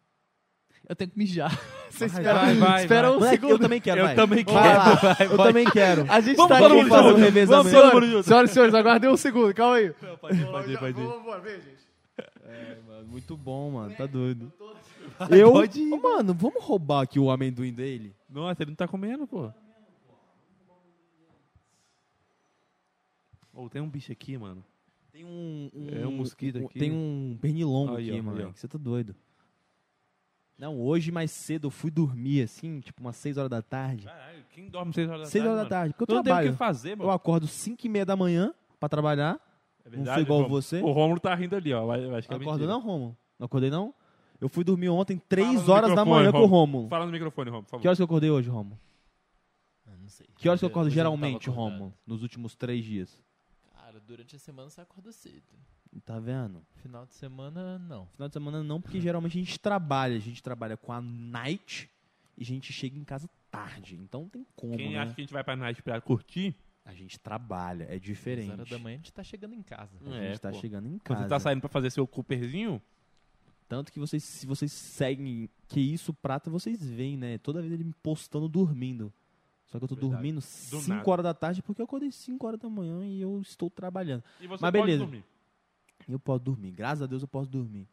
Eu 0.87 0.95
tenho 0.95 1.09
que 1.09 1.17
mijar. 1.17 1.49
Você 1.89 2.07
Vai, 2.07 2.19
espera, 2.21 2.33
vai, 2.39 2.55
vai, 2.55 2.81
espera 2.81 3.07
vai. 3.07 3.11
um 3.11 3.19
Moleque, 3.19 3.35
segundo. 3.35 3.51
eu 3.51 3.59
também 3.59 3.79
quero, 3.81 4.01
Eu 4.01 4.05
vai. 4.05 4.15
também 4.15 4.43
Vai 4.43 4.53
quero, 4.63 4.77
lá. 4.79 4.95
vai, 4.95 5.27
Eu 5.27 5.37
vai. 5.37 5.47
também 5.47 5.65
quero. 5.71 6.05
A 6.11 6.19
gente 6.19 6.35
Vamos 6.35 6.49
tá 6.57 6.65
aqui 6.67 6.89
fazer 6.89 7.13
um 7.13 7.15
revezamento. 7.17 7.69
Senhoras, 7.69 8.25
senhoras 8.25 8.49
e 8.49 8.53
senhores, 8.53 8.73
aguardem 8.75 9.09
um 9.09 9.17
segundo, 9.17 9.53
calma 9.53 9.75
aí. 9.77 9.93
Pode 10.19 10.37
ir, 10.41 10.45
pode 10.47 10.71
ir, 10.73 10.77
pode 10.79 10.99
ir. 11.01 11.05
Vamos 11.07 11.43
ver, 11.43 11.61
gente. 11.61 11.83
É, 12.45 12.77
mano, 12.85 13.07
muito 13.07 13.37
bom, 13.37 13.71
mano. 13.71 13.95
Tá 13.95 14.05
doido. 14.05 14.51
Eu? 15.29 15.51
pode 15.53 15.79
ir. 15.79 15.93
Ô, 15.93 15.97
mano, 16.01 16.33
vamos 16.33 16.61
roubar 16.63 17.01
aqui 17.03 17.17
o 17.19 17.31
amendoim 17.31 17.71
dele? 17.71 18.13
Nossa, 18.29 18.63
ele 18.63 18.71
não 18.71 18.75
tá 18.75 18.87
comendo, 18.87 19.25
pô. 19.25 19.51
Ou 23.53 23.69
tem 23.69 23.81
um 23.81 23.89
bicho 23.89 24.11
aqui, 24.11 24.37
mano. 24.37 24.63
Tem 25.11 25.23
um, 25.23 25.69
É 25.91 26.07
um 26.07 26.11
mosquito 26.11 26.57
aqui. 26.57 26.79
Tem 26.79 26.91
um 26.91 27.37
pernilongo 27.39 27.95
Aí, 27.97 28.09
aqui, 28.09 28.19
ó, 28.19 28.23
mano. 28.23 28.47
aí. 28.47 28.51
Você 28.55 28.67
tá 28.67 28.77
doido. 28.77 29.15
Não, 30.57 30.79
hoje 30.79 31.11
mais 31.11 31.31
cedo 31.31 31.67
eu 31.67 31.71
fui 31.71 31.91
dormir, 31.91 32.41
assim, 32.43 32.79
tipo 32.79 33.01
umas 33.01 33.15
6 33.17 33.37
horas 33.37 33.49
da 33.49 33.61
tarde. 33.61 34.05
Caralho, 34.05 34.43
quem 34.51 34.69
dorme 34.69 34.93
6 34.93 35.09
horas 35.09 35.21
da 35.21 35.25
6 35.27 35.31
tarde? 35.43 35.47
horas 35.47 35.55
da 35.57 35.61
mano? 35.63 35.69
tarde, 35.69 35.93
porque 35.93 36.03
eu 36.03 36.07
Tu 36.07 36.13
não 36.15 36.23
tem 36.23 36.31
o 36.31 36.35
trabalho. 36.35 36.51
que 36.51 36.57
fazer, 36.57 36.95
mano. 36.95 37.09
Eu 37.09 37.13
acordo 37.13 37.47
5 37.47 37.85
e 37.85 37.89
meia 37.89 38.05
da 38.05 38.15
manhã 38.15 38.53
pra 38.79 38.87
trabalhar. 38.89 39.39
É 39.85 39.97
não 39.97 40.05
fui 40.13 40.21
igual 40.21 40.39
Romulo. 40.43 40.61
você. 40.61 40.79
O 40.81 40.91
Romulo 40.91 41.19
tá 41.19 41.35
rindo 41.35 41.55
ali, 41.55 41.73
ó. 41.73 41.91
Acho 41.91 42.27
que 42.27 42.33
é 42.33 42.37
Acordo 42.37 42.45
mentira. 42.51 42.67
não, 42.67 42.79
Romulo? 42.81 43.17
Não 43.37 43.45
acordei 43.45 43.69
não? 43.69 43.93
Eu 44.39 44.47
fui 44.47 44.63
dormir 44.63 44.89
ontem 44.89 45.21
3 45.27 45.47
Fala 45.47 45.63
no 45.65 45.71
horas 45.73 45.95
da 45.95 46.05
manhã 46.05 46.31
com 46.31 46.39
o 46.41 46.45
Romulo. 46.45 46.87
Fala 46.87 47.05
no 47.05 47.11
microfone, 47.11 47.49
Romulo, 47.49 47.63
por 47.65 47.71
favor. 47.71 47.81
Que 47.81 47.87
horas 47.87 47.97
que 47.97 48.01
eu 48.01 48.05
acordei 48.05 48.29
hoje, 48.29 48.49
Romulo? 48.49 48.79
Eu 49.85 49.97
não 49.97 50.07
sei. 50.07 50.25
Que 50.37 50.47
horas 50.47 50.59
que 50.61 50.65
eu 50.65 50.69
acordo 50.69 50.87
não 50.87 50.93
geralmente. 50.93 51.49
Romulo? 51.49 51.93
Nos 52.07 52.21
últimos 52.23 52.55
3 52.55 52.83
dias. 52.85 53.21
Durante 54.05 54.35
a 54.35 54.39
semana 54.39 54.69
você 54.69 54.81
acorda 54.81 55.11
cedo. 55.11 55.43
Tá 56.05 56.19
vendo? 56.19 56.65
Final 56.77 57.05
de 57.05 57.13
semana, 57.13 57.77
não. 57.79 58.07
Final 58.07 58.27
de 58.27 58.33
semana 58.33 58.63
não, 58.63 58.81
porque 58.81 58.99
geralmente 58.99 59.37
a 59.37 59.41
gente 59.41 59.59
trabalha. 59.59 60.15
A 60.15 60.19
gente 60.19 60.41
trabalha 60.41 60.75
com 60.75 60.91
a 60.91 60.99
night 61.01 61.89
e 62.37 62.41
a 62.41 62.45
gente 62.45 62.73
chega 62.73 62.97
em 62.97 63.03
casa 63.03 63.29
tarde. 63.51 63.95
Então 63.95 64.21
não 64.21 64.29
tem 64.29 64.45
como, 64.55 64.75
Quem 64.75 64.93
né? 64.93 64.99
acha 64.99 65.13
que 65.13 65.21
a 65.21 65.23
gente 65.23 65.33
vai 65.33 65.43
pra 65.43 65.55
night 65.55 65.81
pra 65.83 66.01
curtir, 66.01 66.55
A 66.85 66.93
gente 66.93 67.17
trabalha, 67.19 67.85
é 67.89 67.97
diferente. 67.99 68.51
horas 68.51 68.67
da 68.69 68.77
manhã 68.79 68.95
a 68.95 68.97
gente 68.97 69.13
tá 69.13 69.23
chegando 69.23 69.53
em 69.53 69.61
casa. 69.61 69.95
A 70.05 70.15
É, 70.15 70.29
gente 70.29 70.41
tá 70.41 70.51
pô. 70.51 70.59
chegando 70.59 70.87
em 70.87 70.97
quando 70.97 71.03
casa. 71.19 71.23
você 71.23 71.29
tá 71.29 71.39
saindo 71.39 71.59
pra 71.61 71.69
fazer 71.69 71.89
seu 71.91 72.05
Cooperzinho, 72.07 72.81
Tanto 73.69 73.91
que 73.91 73.99
vocês, 73.99 74.23
se 74.23 74.45
vocês 74.45 74.71
seguem 74.71 75.49
que 75.69 75.79
isso 75.79 76.13
prata, 76.13 76.49
vocês 76.49 76.83
veem, 76.83 77.15
né? 77.17 77.37
Toda 77.37 77.61
vez 77.61 77.71
ele 77.73 77.83
me 77.85 77.93
postando 78.03 78.47
dormindo. 78.49 79.11
Só 79.73 79.79
que 79.79 79.85
eu 79.85 79.87
tô 79.87 79.95
Verdade. 79.95 80.13
dormindo 80.13 80.35
Do 80.35 80.41
5 80.79 80.87
nada. 80.89 81.09
horas 81.09 81.23
da 81.23 81.33
tarde 81.33 81.63
porque 81.63 81.81
eu 81.81 81.85
acordei 81.85 82.11
5 82.11 82.45
horas 82.45 82.59
da 82.59 82.69
manhã 82.69 83.03
e 83.07 83.19
eu 83.19 83.41
estou 83.41 83.69
trabalhando. 83.71 84.23
e 84.39 84.45
você 84.47 84.61
Mas 84.61 84.71
pode 84.71 84.83
beleza. 84.85 84.99
dormir. 85.03 85.23
Eu 86.07 86.19
posso 86.19 86.39
dormir. 86.43 86.71
Graças 86.71 87.01
a 87.01 87.05
Deus 87.07 87.23
eu 87.23 87.27
posso 87.27 87.49
dormir. 87.49 87.87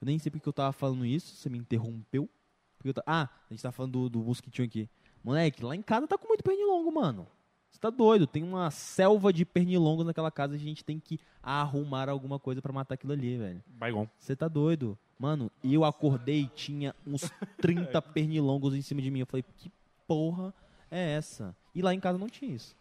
Eu 0.00 0.04
nem 0.06 0.18
sei 0.18 0.30
porque 0.30 0.46
eu 0.48 0.52
tava 0.52 0.72
falando 0.72 1.06
isso, 1.06 1.34
você 1.34 1.48
me 1.48 1.56
interrompeu. 1.58 2.28
Porque 2.76 2.92
ta- 2.92 3.02
Ah, 3.06 3.28
a 3.48 3.52
gente 3.54 3.62
tá 3.62 3.72
falando 3.72 3.92
do, 3.92 4.08
do 4.10 4.18
mosquitinho 4.20 4.66
aqui. 4.66 4.88
Moleque, 5.24 5.64
lá 5.64 5.74
em 5.74 5.80
casa 5.82 6.06
tá 6.06 6.18
com 6.18 6.28
muito 6.28 6.42
pernilongo, 6.44 6.92
mano. 6.92 7.26
Você 7.70 7.78
tá 7.80 7.88
doido? 7.88 8.26
Tem 8.26 8.42
uma 8.42 8.70
selva 8.70 9.32
de 9.32 9.46
pernilongo 9.46 10.04
naquela 10.04 10.30
casa 10.30 10.54
a 10.54 10.58
gente 10.58 10.84
tem 10.84 11.00
que 11.00 11.18
arrumar 11.42 12.08
alguma 12.10 12.38
coisa 12.38 12.60
pra 12.60 12.72
matar 12.72 12.94
aquilo 12.94 13.12
ali, 13.14 13.38
velho. 13.38 13.64
Baigon. 13.66 14.06
Você 14.18 14.36
tá 14.36 14.46
doido? 14.48 14.98
Mano, 15.18 15.50
eu 15.64 15.84
acordei 15.84 16.42
e 16.42 16.46
tinha 16.48 16.94
uns 17.06 17.22
30 17.62 18.02
pernilongos 18.02 18.74
em 18.74 18.82
cima 18.82 19.00
de 19.00 19.10
mim. 19.10 19.20
Eu 19.20 19.26
falei, 19.26 19.44
que 19.56 19.70
porra 20.06 20.52
é 20.92 21.12
essa? 21.14 21.56
E 21.74 21.80
lá 21.82 21.94
em 21.94 22.00
casa 22.00 22.18
não 22.18 22.28
tinha 22.28 22.54
isso. 22.54 22.76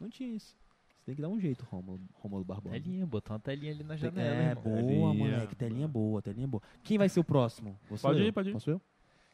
Não 0.00 0.08
tinha 0.08 0.34
isso. 0.34 0.56
Você 0.98 1.06
tem 1.06 1.14
que 1.16 1.22
dar 1.22 1.28
um 1.28 1.40
jeito, 1.40 1.66
Rômulo, 1.70 2.00
Rômulo 2.14 2.44
Barbosa. 2.44 2.74
Telinha, 2.74 3.06
botar 3.06 3.34
uma 3.34 3.40
telinha 3.40 3.72
ali 3.72 3.82
na 3.82 3.96
janela. 3.96 4.28
É, 4.28 4.50
irmão. 4.50 4.62
boa, 4.62 4.76
Telinha. 4.76 5.14
moleque. 5.14 5.56
Telinha 5.56 5.88
boa, 5.88 6.22
telinha 6.22 6.46
boa. 6.46 6.62
Quem 6.84 6.98
vai 6.98 7.08
ser 7.08 7.20
o 7.20 7.24
próximo? 7.24 7.78
Você 7.90 8.02
Pode 8.02 8.20
ir, 8.20 8.32
pode 8.32 8.50
ir. 8.50 8.52
Posso 8.52 8.70
eu? 8.70 8.80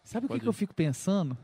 Sabe 0.03 0.27
o 0.27 0.29
que, 0.29 0.35
Pode 0.35 0.43
que 0.43 0.49
eu 0.49 0.53
fico 0.53 0.75
pensando? 0.75 1.37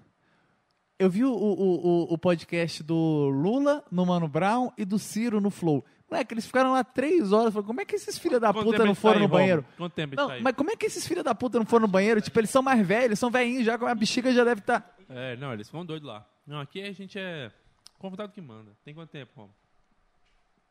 Eu 0.98 1.08
vi 1.08 1.24
o, 1.24 1.32
o, 1.32 2.04
o, 2.10 2.14
o 2.14 2.18
podcast 2.18 2.82
do 2.82 2.94
Lula 3.28 3.82
no 3.90 4.04
Mano 4.04 4.28
Brown 4.28 4.70
e 4.76 4.84
do 4.84 4.98
Ciro 4.98 5.40
no 5.40 5.50
Flow. 5.50 5.84
Moleque, 6.10 6.34
eles 6.34 6.44
ficaram 6.44 6.72
lá 6.72 6.82
três 6.84 7.32
horas. 7.32 7.54
Falei, 7.54 7.66
como 7.66 7.80
é 7.80 7.84
que 7.84 7.94
esses 7.94 8.18
filhos 8.18 8.40
da 8.40 8.52
puta 8.52 8.78
não 8.78 8.86
gente 8.88 8.96
foram 8.96 9.14
tá 9.14 9.20
aí, 9.20 9.22
no 9.22 9.28
banheiro? 9.28 9.60
Romulo? 9.62 9.76
Quanto 9.78 9.92
tempo 9.94 10.16
Não, 10.16 10.26
tá 10.26 10.34
aí? 10.34 10.42
mas 10.42 10.54
como 10.54 10.70
é 10.70 10.76
que 10.76 10.86
esses 10.86 11.06
filhos 11.06 11.24
da 11.24 11.34
puta 11.34 11.58
não 11.58 11.64
foram 11.64 11.86
no 11.86 11.92
banheiro? 11.92 12.20
Tipo, 12.20 12.38
eles 12.40 12.50
são 12.50 12.62
mais 12.62 12.84
velhos, 12.86 13.18
são 13.18 13.30
velhinhos 13.30 13.64
já, 13.64 13.78
com 13.78 13.86
a 13.86 13.94
bexiga 13.94 14.32
já 14.32 14.44
deve 14.44 14.60
estar. 14.60 14.96
É, 15.08 15.36
não, 15.36 15.52
eles 15.52 15.68
ficam 15.68 15.86
doidos 15.86 16.06
lá. 16.06 16.26
Não, 16.50 16.60
aqui 16.60 16.82
a 16.82 16.90
gente 16.92 17.16
é 17.16 17.52
convidado 17.96 18.32
que 18.32 18.40
manda. 18.40 18.72
Tem 18.84 18.92
quanto 18.92 19.10
tempo, 19.10 19.30
Romulo? 19.36 19.54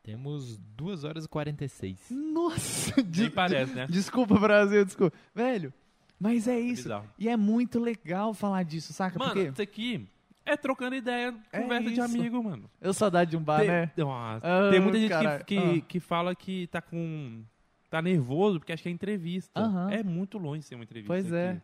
Temos 0.04 0.58
2 0.58 1.04
horas 1.06 1.26
e 1.26 1.28
46. 1.30 2.08
Nossa, 2.10 3.02
de- 3.04 3.30
parece, 3.30 3.74
né? 3.74 3.88
desculpa, 3.90 4.38
Brasil, 4.40 4.84
desculpa. 4.84 5.16
Velho, 5.34 5.74
mas 6.20 6.48
é 6.48 6.60
isso. 6.60 6.84
bizarro. 6.84 7.10
e 7.18 7.30
é 7.30 7.38
muito 7.38 7.80
legal 7.80 8.34
falar 8.34 8.64
disso, 8.64 8.92
saca? 8.92 9.18
Mano, 9.20 9.32
Porque 9.34 9.50
isso 9.50 9.62
aqui 9.62 10.08
é 10.46 10.58
trocando 10.58 10.96
ideia, 10.96 11.34
É 11.52 11.62
conversa 11.62 11.92
de 11.92 12.02
amigo, 12.02 12.44
mano. 12.44 12.70
eu 12.82 12.94
saudade 12.94 13.32
de 13.32 13.38
um 13.38 13.42
bar, 13.44 13.60
tem, 13.60 13.68
né? 13.70 13.92
Nossa, 13.98 14.42
Ah, 14.68 14.70
tem 14.72 14.80
muita 14.82 14.98
gente 15.00 15.10
caralho. 15.10 15.46
que, 15.46 15.56
que, 15.56 15.78
Ah. 15.80 15.82
que 15.82 16.00
fala 16.00 16.36
que 16.36 16.68
tá 16.68 16.82
com. 16.82 17.42
tá 17.90 18.02
nervoso 18.02 18.60
porque 18.60 18.74
acha 18.74 18.84
que 18.84 18.90
é 18.90 18.92
entrevista. 18.92 19.62
É 19.92 20.04
muito 20.04 20.38
longe 20.38 20.64
ser 20.64 20.76
uma 20.76 20.84
entrevista. 20.84 21.08
Pois 21.14 21.32
é. 21.32 21.52
aqui. 21.52 21.62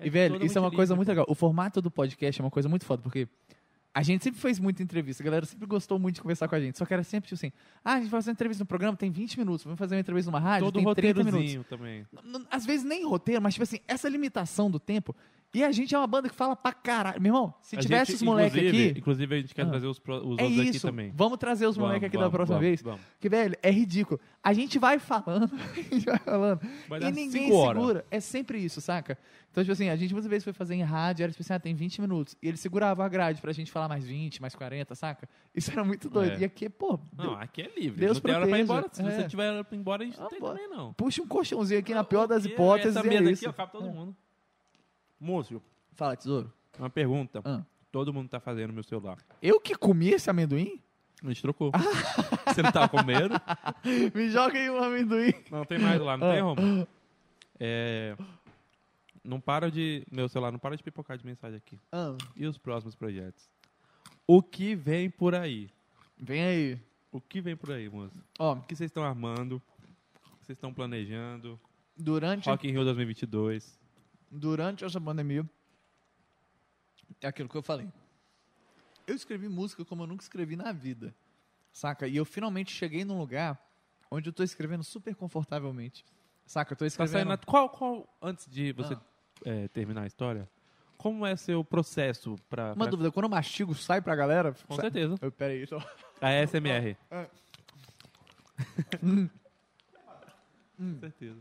E, 0.00 0.10
velho, 0.10 0.44
isso 0.44 0.58
é 0.58 0.60
uma 0.60 0.72
coisa 0.72 0.96
muito 0.96 1.08
legal. 1.08 1.24
O 1.28 1.34
formato 1.34 1.80
do 1.80 1.90
podcast 1.90 2.40
é 2.40 2.44
uma 2.44 2.50
coisa 2.50 2.68
muito 2.68 2.84
foda, 2.84 3.00
porque 3.02 3.28
a 3.94 4.02
gente 4.02 4.24
sempre 4.24 4.40
fez 4.40 4.58
muita 4.58 4.82
entrevista. 4.82 5.22
A 5.22 5.24
galera 5.24 5.46
sempre 5.46 5.66
gostou 5.66 6.00
muito 6.00 6.16
de 6.16 6.20
conversar 6.20 6.48
com 6.48 6.56
a 6.56 6.60
gente. 6.60 6.76
Só 6.76 6.84
que 6.84 6.92
era 6.92 7.04
sempre 7.04 7.28
tipo 7.28 7.36
assim: 7.36 7.52
ah, 7.84 7.92
a 7.94 8.00
gente 8.00 8.10
vai 8.10 8.20
fazer 8.20 8.30
uma 8.30 8.32
entrevista 8.32 8.64
no 8.64 8.66
programa, 8.66 8.96
tem 8.96 9.08
20 9.08 9.38
minutos. 9.38 9.64
Vamos 9.64 9.78
fazer 9.78 9.94
uma 9.94 10.00
entrevista 10.00 10.30
numa 10.32 10.40
rádio, 10.40 10.66
Todo 10.72 10.82
tem 10.82 10.94
30 10.94 11.22
minutos. 11.22 11.66
também. 11.68 12.04
Às 12.50 12.66
vezes 12.66 12.84
nem 12.84 13.06
roteiro, 13.06 13.40
mas 13.40 13.54
tipo 13.54 13.62
assim, 13.62 13.78
essa 13.86 14.08
limitação 14.08 14.68
do 14.68 14.80
tempo. 14.80 15.14
E 15.54 15.62
a 15.62 15.70
gente 15.70 15.94
é 15.94 15.98
uma 15.98 16.06
banda 16.06 16.28
que 16.28 16.34
fala 16.34 16.56
pra 16.56 16.72
caralho. 16.72 17.20
Meu 17.22 17.30
irmão, 17.30 17.54
se 17.62 17.76
A 17.76 17.80
tivesse 17.80 18.12
gente, 18.12 18.16
os 18.16 18.22
moleques 18.22 18.58
aqui. 18.58 18.94
Inclusive, 18.98 19.34
a 19.34 19.38
gente 19.40 19.54
quer 19.54 19.62
Ah. 19.62 19.66
trazer 19.70 19.86
os, 19.86 19.98
pro- 20.00 20.16
os 20.16 20.38
É 20.38 20.42
outros 20.42 20.60
aqui 20.60 20.70
isso. 20.76 20.86
também. 20.86 21.12
Vamos 21.14 21.38
trazer 21.38 21.66
os 21.66 21.78
moleques 21.78 22.00
Vamos, 22.00 22.06
aqui 22.08 22.16
da 22.16 22.22
vamos, 22.24 22.32
próxima 22.34 22.56
vamos, 22.58 22.68
vez. 22.68 22.82
vamos. 22.82 23.00
Que, 23.20 23.28
velho, 23.28 23.56
é 23.62 23.70
ridículo. 23.70 24.20
A 24.42 24.52
gente 24.52 24.78
vai 24.78 24.98
falando, 24.98 25.48
a 25.54 25.94
gente 25.94 26.04
vai 26.04 26.18
falando. 26.18 26.60
Vai 26.88 26.98
e 26.98 27.02
dar 27.02 27.10
ninguém 27.12 27.48
segura. 27.50 28.04
É 28.10 28.18
sempre 28.20 28.58
isso, 28.58 28.80
saca? 28.80 29.16
Então, 29.50 29.62
tipo 29.62 29.72
assim, 29.72 29.88
a 29.88 29.94
gente 29.94 30.12
muitas 30.12 30.28
vezes 30.28 30.42
foi 30.42 30.52
fazer 30.52 30.74
em 30.74 30.82
rádio, 30.82 31.22
era 31.22 31.30
tipo 31.30 31.40
assim, 31.42 31.52
ah, 31.52 31.60
tem 31.60 31.72
20 31.76 32.00
minutos. 32.00 32.36
E 32.42 32.48
ele 32.48 32.56
segurava 32.56 33.04
a 33.04 33.08
grade 33.08 33.40
pra 33.40 33.52
gente 33.52 33.70
falar 33.70 33.86
mais 33.88 34.04
20, 34.04 34.42
mais 34.42 34.54
40, 34.56 34.96
saca? 34.96 35.28
Isso 35.54 35.70
era 35.70 35.84
muito 35.84 36.10
doido. 36.10 36.32
É. 36.32 36.40
E 36.40 36.44
aqui, 36.44 36.68
pô, 36.68 36.98
Não, 37.16 37.34
aqui 37.34 37.62
é 37.62 37.70
livre. 37.80 38.00
Deus 38.00 38.16
não 38.16 38.22
tem 38.22 38.34
hora 38.34 38.48
pra 38.48 38.58
ir 38.58 38.62
embora. 38.62 38.88
Se 38.90 39.00
É. 39.02 39.10
você 39.10 39.28
tiver 39.28 39.50
hora 39.52 39.62
pra 39.62 39.76
ir 39.76 39.80
embora, 39.80 40.02
a 40.02 40.06
gente 40.06 40.18
não 40.18 40.26
Ah, 40.26 40.30
tem 40.30 40.40
bora. 40.40 40.58
também, 40.58 40.76
não. 40.76 40.92
puxa 40.94 41.22
um 41.22 41.26
colchãozinho 41.28 41.78
aqui 41.78 41.94
na 41.94 42.02
pior 42.02 42.26
das 42.26 42.42
Porque 42.42 42.54
hipóteses 42.54 42.96
Essa 42.96 43.06
e 43.06 43.08
é 43.08 43.20
mesa 43.20 43.30
isso. 43.30 43.48
aqui, 43.48 43.50
ó, 43.50 43.52
cabe 43.52 43.70
todo 43.70 43.88
mundo. 43.88 44.16
Moço, 45.24 45.62
Fala, 45.92 46.16
tesouro. 46.16 46.52
uma 46.78 46.90
pergunta. 46.90 47.40
Ah. 47.44 47.62
Todo 47.90 48.12
mundo 48.12 48.28
tá 48.28 48.38
fazendo 48.40 48.72
meu 48.72 48.82
celular. 48.82 49.16
Eu 49.40 49.58
que 49.60 49.74
comi 49.74 50.10
esse 50.10 50.28
amendoim? 50.28 50.80
A 51.22 51.28
gente 51.28 51.40
trocou. 51.40 51.70
Você 52.46 52.60
não 52.60 52.70
tava 52.70 52.88
com 52.88 53.02
medo? 53.02 53.34
Me 54.14 54.28
joga 54.28 54.58
aí 54.58 54.68
um 54.68 54.82
amendoim. 54.82 55.32
Não, 55.50 55.64
tem 55.64 55.78
mais 55.78 55.98
lá, 56.00 56.16
não 56.16 56.28
Ah. 56.28 56.32
tem, 56.32 56.42
Romulo? 56.42 56.88
É... 57.58 58.16
Não 59.22 59.40
para 59.40 59.70
de... 59.70 60.04
Meu 60.10 60.28
celular 60.28 60.52
não 60.52 60.58
para 60.58 60.76
de 60.76 60.82
pipocar 60.82 61.16
de 61.16 61.24
mensagem 61.24 61.56
aqui. 61.56 61.78
E 62.36 62.44
os 62.46 62.58
próximos 62.58 62.94
projetos? 62.94 63.48
O 64.26 64.42
que 64.42 64.74
vem 64.74 65.08
por 65.08 65.34
aí? 65.34 65.70
Vem 66.18 66.42
aí. 66.44 66.80
O 67.10 67.20
que 67.20 67.40
vem 67.40 67.56
por 67.56 67.70
aí, 67.70 67.88
moço? 67.88 68.14
Ó, 68.38 68.52
O 68.54 68.60
que 68.62 68.76
vocês 68.76 68.90
estão 68.90 69.02
armando? 69.04 69.56
O 69.56 70.36
que 70.40 70.46
vocês 70.46 70.56
estão 70.58 70.74
planejando? 70.74 71.58
durante, 71.96 72.50
Rock 72.50 72.66
in 72.68 72.72
Rio 72.72 72.84
2022. 72.84 73.78
Durante 74.38 74.84
essa 74.84 75.00
pandemia, 75.00 75.48
é 77.20 77.26
aquilo 77.28 77.48
que 77.48 77.56
eu 77.56 77.62
falei. 77.62 77.88
Eu 79.06 79.14
escrevi 79.14 79.48
música 79.48 79.84
como 79.84 80.02
eu 80.02 80.06
nunca 80.06 80.22
escrevi 80.22 80.56
na 80.56 80.72
vida. 80.72 81.14
Saca? 81.72 82.06
E 82.08 82.16
eu 82.16 82.24
finalmente 82.24 82.72
cheguei 82.72 83.04
num 83.04 83.18
lugar 83.18 83.58
onde 84.10 84.28
eu 84.28 84.32
tô 84.32 84.42
escrevendo 84.42 84.82
super 84.84 85.14
confortavelmente. 85.14 86.04
Saca? 86.46 86.72
Eu 86.72 86.76
tô 86.76 86.84
Tá 86.84 86.86
escrevendo... 86.86 87.28
na- 87.28 87.38
Qual, 87.38 87.68
qual... 87.68 88.06
Antes 88.20 88.46
de 88.50 88.72
você 88.72 88.94
Ah. 88.94 89.00
é, 89.44 89.68
terminar 89.68 90.02
a 90.02 90.06
história, 90.06 90.48
como 90.98 91.24
é 91.26 91.36
seu 91.36 91.64
processo 91.64 92.36
pra... 92.48 92.66
Uma 92.72 92.76
pra- 92.84 92.86
dúvida, 92.86 93.10
quando 93.10 93.24
eu 93.24 93.30
mastigo, 93.30 93.74
sai 93.74 94.00
pra 94.00 94.14
galera? 94.14 94.54
Com 94.66 94.74
Sai- 94.76 94.84
certeza. 94.84 95.16
Eu, 95.20 95.32
peraí, 95.32 95.62
então. 95.64 95.82
A 96.20 96.30
SMR. 96.46 96.96
Ah. 97.10 97.26
Com 100.76 100.98
certeza. 101.00 101.40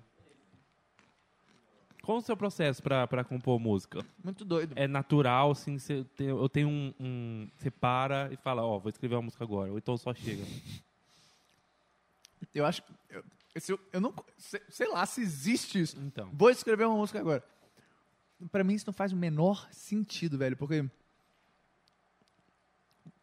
Qual 2.04 2.18
o 2.18 2.22
seu 2.22 2.36
processo 2.36 2.84
pra, 2.84 3.08
pra 3.08 3.24
compor 3.24 3.58
música? 3.58 4.06
Muito 4.22 4.44
doido. 4.44 4.74
É 4.76 4.90
natural, 4.90 5.52
assim, 5.52 5.80
você 5.80 6.04
tem, 6.18 6.28
eu 6.28 6.50
tenho 6.50 6.68
um, 6.68 6.94
um... 7.00 7.50
Você 7.56 7.72
para 7.72 8.30
e 8.30 8.36
fala, 8.36 8.62
ó, 8.62 8.78
vou 8.78 8.90
escrever 8.90 9.16
uma 9.16 9.22
música 9.22 9.42
agora. 9.42 9.72
Ou 9.72 9.78
então 9.78 9.96
só 9.96 10.14
chega. 10.14 10.44
Eu 12.54 12.66
acho... 12.66 12.84
Eu, 13.10 13.24
eu, 13.70 13.80
eu 13.94 14.02
não... 14.02 14.14
Sei, 14.38 14.62
sei 14.68 14.90
lá 14.90 15.06
se 15.06 15.22
existe 15.22 15.80
isso. 15.80 15.98
Então. 16.02 16.30
Vou 16.34 16.50
escrever 16.50 16.86
uma 16.86 16.98
música 16.98 17.22
agora. 17.22 17.42
Pra 18.52 18.66
mim 18.66 18.74
isso 18.74 18.88
não 18.88 18.94
faz 18.94 19.14
o 19.14 19.16
menor 19.16 19.66
sentido, 19.72 20.38
velho, 20.38 20.58
porque 20.58 20.86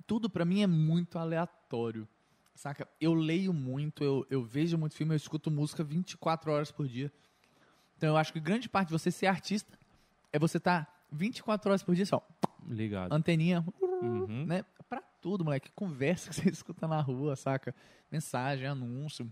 tudo 0.06 0.30
pra 0.30 0.46
mim 0.46 0.62
é 0.62 0.66
muito 0.66 1.18
aleatório. 1.18 2.08
Saca? 2.54 2.88
Eu 2.98 3.12
leio 3.12 3.52
muito, 3.52 4.02
eu, 4.02 4.26
eu 4.30 4.42
vejo 4.42 4.78
muito 4.78 4.94
filme, 4.94 5.12
eu 5.12 5.16
escuto 5.16 5.50
música 5.50 5.84
24 5.84 6.50
horas 6.50 6.72
por 6.72 6.88
dia. 6.88 7.12
Então 8.00 8.08
eu 8.08 8.16
acho 8.16 8.32
que 8.32 8.40
grande 8.40 8.66
parte 8.66 8.88
de 8.88 8.92
você 8.94 9.10
ser 9.10 9.26
artista 9.26 9.78
é 10.32 10.38
você 10.38 10.56
estar 10.56 10.86
tá 10.86 10.92
24 11.12 11.68
horas 11.70 11.82
por 11.82 11.94
dia 11.94 12.06
só, 12.06 12.26
Ligado. 12.66 13.12
anteninha, 13.12 13.62
Uhum. 14.00 14.46
né? 14.46 14.64
Pra 14.88 15.02
tudo, 15.20 15.44
moleque. 15.44 15.70
Conversa 15.72 16.30
que 16.30 16.36
você 16.36 16.48
escuta 16.48 16.88
na 16.88 16.98
rua, 17.02 17.36
saca? 17.36 17.74
Mensagem, 18.10 18.66
anúncio. 18.66 19.30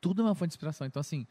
Tudo 0.00 0.22
é 0.22 0.24
uma 0.24 0.34
fonte 0.34 0.48
de 0.48 0.54
inspiração. 0.54 0.86
Então, 0.86 1.00
assim, 1.00 1.26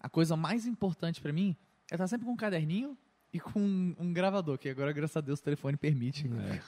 a 0.00 0.08
coisa 0.08 0.36
mais 0.36 0.68
importante 0.68 1.20
pra 1.20 1.32
mim 1.32 1.56
é 1.90 1.96
estar 1.96 2.06
sempre 2.06 2.26
com 2.26 2.32
um 2.32 2.36
caderninho 2.36 2.96
e 3.32 3.40
com 3.40 3.58
um, 3.58 3.96
um 3.98 4.12
gravador, 4.12 4.58
que 4.58 4.68
agora, 4.68 4.92
graças 4.92 5.16
a 5.16 5.20
Deus, 5.20 5.40
o 5.40 5.42
telefone 5.42 5.76
permite. 5.76 6.28
É. 6.28 6.62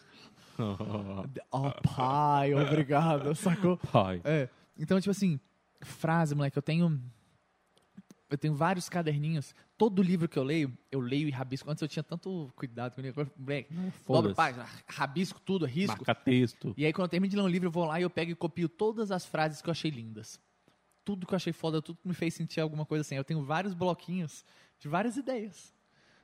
Oh, 1.50 1.70
pai, 1.96 2.54
obrigado, 2.54 3.34
sacou? 3.34 3.76
Pai. 3.76 4.20
É. 4.24 4.48
Então, 4.78 5.00
tipo 5.00 5.10
assim, 5.10 5.38
frase, 5.80 6.34
moleque, 6.34 6.56
eu 6.56 6.62
tenho. 6.62 7.00
Eu 8.30 8.38
tenho 8.38 8.54
vários 8.54 8.88
caderninhos. 8.88 9.54
Todo 9.76 10.02
livro 10.02 10.28
que 10.28 10.38
eu 10.38 10.42
leio, 10.42 10.76
eu 10.90 10.98
leio 11.00 11.28
e 11.28 11.30
rabisco. 11.30 11.70
Antes 11.70 11.82
eu 11.82 11.88
tinha 11.88 12.02
tanto 12.02 12.50
cuidado 12.56 12.94
com 12.94 13.00
ele. 13.00 13.10
Agora, 13.10 13.30
moleque, 13.36 13.72
dobro 14.06 14.34
página, 14.34 14.66
rabisco 14.88 15.40
tudo, 15.40 15.66
risco. 15.66 15.98
Marca 15.98 16.14
texto. 16.14 16.74
E 16.76 16.84
aí, 16.86 16.92
quando 16.92 17.04
eu 17.06 17.10
termino 17.10 17.30
de 17.30 17.36
ler 17.36 17.42
um 17.42 17.48
livro, 17.48 17.68
eu 17.68 17.72
vou 17.72 17.84
lá 17.84 18.00
e 18.00 18.02
eu 18.02 18.10
pego 18.10 18.30
e 18.30 18.34
copio 18.34 18.68
todas 18.68 19.10
as 19.10 19.24
frases 19.26 19.60
que 19.60 19.68
eu 19.68 19.72
achei 19.72 19.90
lindas. 19.90 20.40
Tudo 21.04 21.26
que 21.26 21.34
eu 21.34 21.36
achei 21.36 21.52
foda, 21.52 21.82
tudo 21.82 21.98
que 22.00 22.08
me 22.08 22.14
fez 22.14 22.32
sentir 22.34 22.60
alguma 22.60 22.86
coisa 22.86 23.02
assim. 23.02 23.14
Eu 23.14 23.24
tenho 23.24 23.42
vários 23.44 23.74
bloquinhos 23.74 24.44
de 24.80 24.88
várias 24.88 25.16
ideias. 25.16 25.72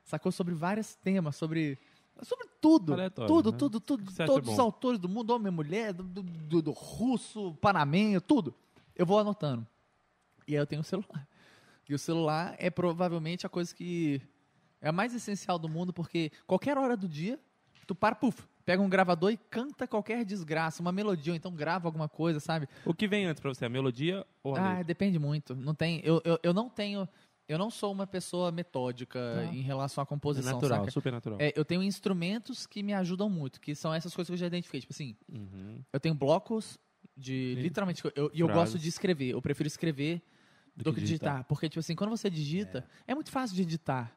Sacou? 0.02 0.32
Sobre 0.32 0.54
vários 0.54 0.94
temas, 0.94 1.36
sobre. 1.36 1.78
Sobre 2.22 2.48
tudo. 2.60 2.92
Aleatório, 2.94 3.28
tudo, 3.34 3.52
né? 3.52 3.58
tudo, 3.58 3.80
tudo. 3.80 4.10
você 4.10 4.24
Todos 4.24 4.48
os 4.50 4.56
bom? 4.56 4.62
autores 4.62 4.98
do 4.98 5.08
mundo, 5.08 5.30
homem 5.30 5.48
e 5.48 5.54
mulher, 5.54 5.92
do, 5.92 6.02
do, 6.02 6.22
do- 6.22 6.62
do 6.62 6.70
russo, 6.72 7.54
panamenho, 7.60 8.20
tudo. 8.20 8.54
Eu 8.96 9.06
vou 9.06 9.18
anotando. 9.18 9.66
E 10.48 10.52
aí 10.54 10.60
eu 10.60 10.66
tenho 10.66 10.80
o 10.80 10.84
celular. 10.84 11.28
E 11.90 11.94
o 11.94 11.98
celular 11.98 12.54
é 12.56 12.70
provavelmente 12.70 13.44
a 13.44 13.48
coisa 13.48 13.74
que 13.74 14.22
é 14.80 14.88
a 14.90 14.92
mais 14.92 15.12
essencial 15.12 15.58
do 15.58 15.68
mundo, 15.68 15.92
porque 15.92 16.30
qualquer 16.46 16.78
hora 16.78 16.96
do 16.96 17.08
dia, 17.08 17.36
tu 17.84 17.96
para, 17.96 18.14
puf, 18.14 18.46
pega 18.64 18.80
um 18.80 18.88
gravador 18.88 19.32
e 19.32 19.36
canta 19.36 19.88
qualquer 19.88 20.24
desgraça, 20.24 20.80
uma 20.80 20.92
melodia, 20.92 21.32
ou 21.32 21.36
então 21.36 21.52
grava 21.52 21.88
alguma 21.88 22.08
coisa, 22.08 22.38
sabe? 22.38 22.68
O 22.84 22.94
que 22.94 23.08
vem 23.08 23.26
antes 23.26 23.40
pra 23.40 23.52
você? 23.52 23.64
A 23.64 23.68
melodia 23.68 24.24
ou 24.40 24.54
a 24.54 24.58
Ah, 24.60 24.68
letra? 24.68 24.84
depende 24.84 25.18
muito. 25.18 25.52
Não 25.56 25.74
tem, 25.74 26.00
eu, 26.04 26.22
eu, 26.24 26.38
eu 26.44 26.54
não 26.54 26.70
tenho, 26.70 27.08
eu 27.48 27.58
não 27.58 27.70
sou 27.72 27.90
uma 27.90 28.06
pessoa 28.06 28.52
metódica 28.52 29.18
Tá. 29.18 29.44
em 29.52 29.60
relação 29.60 30.00
à 30.00 30.04
É 30.04 30.06
composição, 30.06 30.52
natural, 30.52 30.78
saca? 30.78 30.92
super 30.92 31.10
natural. 31.10 31.38
É, 31.40 31.52
eu 31.56 31.64
tenho 31.64 31.82
instrumentos 31.82 32.68
que 32.68 32.84
me 32.84 32.94
ajudam 32.94 33.28
muito, 33.28 33.60
que 33.60 33.74
são 33.74 33.92
essas 33.92 34.14
coisas 34.14 34.28
que 34.28 34.34
eu 34.34 34.38
já 34.38 34.46
identifiquei. 34.46 34.78
Tipo 34.80 34.92
assim, 34.92 35.16
Uhum. 35.28 35.82
eu 35.92 35.98
tenho 35.98 36.14
blocos 36.14 36.78
de. 37.16 37.56
Literalmente, 37.56 38.00
eu, 38.14 38.30
e 38.32 38.38
eu 38.38 38.46
Frases. 38.46 38.74
gosto 38.74 38.78
de 38.80 38.88
escrever. 38.88 39.30
Eu 39.30 39.42
prefiro 39.42 39.66
escrever 39.66 40.22
do, 40.82 40.90
Do 40.90 40.94
que 40.94 41.00
que 41.00 41.06
digitar. 41.06 41.32
digitar. 41.34 41.44
Porque, 41.48 41.68
tipo 41.68 41.80
assim, 41.80 41.94
quando 41.94 42.10
você 42.10 42.28
digita, 42.30 42.84
é. 43.06 43.14
muito 43.14 43.30
fácil 43.30 43.54
de 43.56 43.62
editar. 43.62 44.12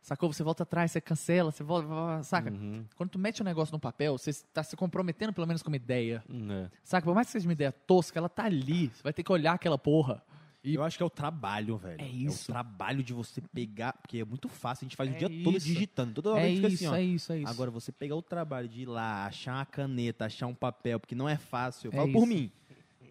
Sacou? 0.00 0.32
Você 0.32 0.42
volta 0.42 0.62
atrás, 0.62 0.90
você 0.92 1.00
cancela, 1.00 1.50
você 1.50 1.62
volta. 1.62 2.22
Saca? 2.22 2.50
Uhum. 2.50 2.84
Quando 2.96 3.10
tu 3.10 3.18
mete 3.18 3.42
um 3.42 3.44
negócio 3.44 3.72
no 3.72 3.80
papel, 3.80 4.16
você 4.16 4.30
está 4.30 4.62
se 4.62 4.76
comprometendo 4.76 5.32
pelo 5.32 5.46
menos 5.46 5.62
com 5.62 5.68
uma 5.68 5.76
ideia. 5.76 6.22
Hum, 6.30 6.50
é. 6.50 6.70
Saca? 6.84 7.04
Por 7.04 7.14
mais 7.14 7.26
que 7.26 7.32
seja 7.32 7.46
uma 7.46 7.52
ideia 7.52 7.72
tosca, 7.72 8.18
ela 8.18 8.28
tá 8.28 8.44
ali. 8.44 8.88
Você 8.88 9.02
vai 9.02 9.12
ter 9.12 9.22
que 9.22 9.32
olhar 9.32 9.52
aquela 9.54 9.76
porra. 9.76 10.22
E- 10.64 10.74
Eu 10.74 10.82
acho 10.82 10.96
que 10.96 11.02
é 11.02 11.06
o 11.06 11.10
trabalho, 11.10 11.76
velho. 11.76 12.00
É 12.00 12.06
isso. 12.06 12.44
o 12.50 12.52
trabalho 12.54 13.02
de 13.02 13.12
você 13.12 13.40
pegar, 13.52 13.92
porque 13.94 14.18
é 14.18 14.24
muito 14.24 14.48
fácil, 14.48 14.84
a 14.84 14.88
gente 14.88 14.96
faz 14.96 15.10
É 15.10 15.14
o 15.14 15.18
dia 15.18 15.44
todo 15.44 15.56
isso. 15.56 15.66
digitando. 15.66 16.14
Toda 16.14 16.30
hora 16.30 16.48
É 16.48 16.54
fica 16.54 16.68
isso, 16.68 16.76
assim, 16.76 16.86
ó. 16.86 16.96
é 16.96 17.02
isso, 17.02 17.32
é 17.32 17.38
isso. 17.40 17.50
Agora, 17.50 17.70
você 17.70 17.92
pegar 17.92 18.16
o 18.16 18.22
trabalho 18.22 18.68
de 18.68 18.82
ir 18.82 18.86
lá, 18.86 19.26
achar 19.26 19.54
uma 19.56 19.66
caneta, 19.66 20.24
achar 20.26 20.46
um 20.46 20.54
papel, 20.54 20.98
porque 20.98 21.14
não 21.14 21.28
é 21.28 21.36
fácil. 21.36 21.88
Eu 21.88 21.92
É 21.92 21.96
falo 21.96 22.12
por 22.12 22.18
isso. 22.18 22.26
mim. 22.28 22.52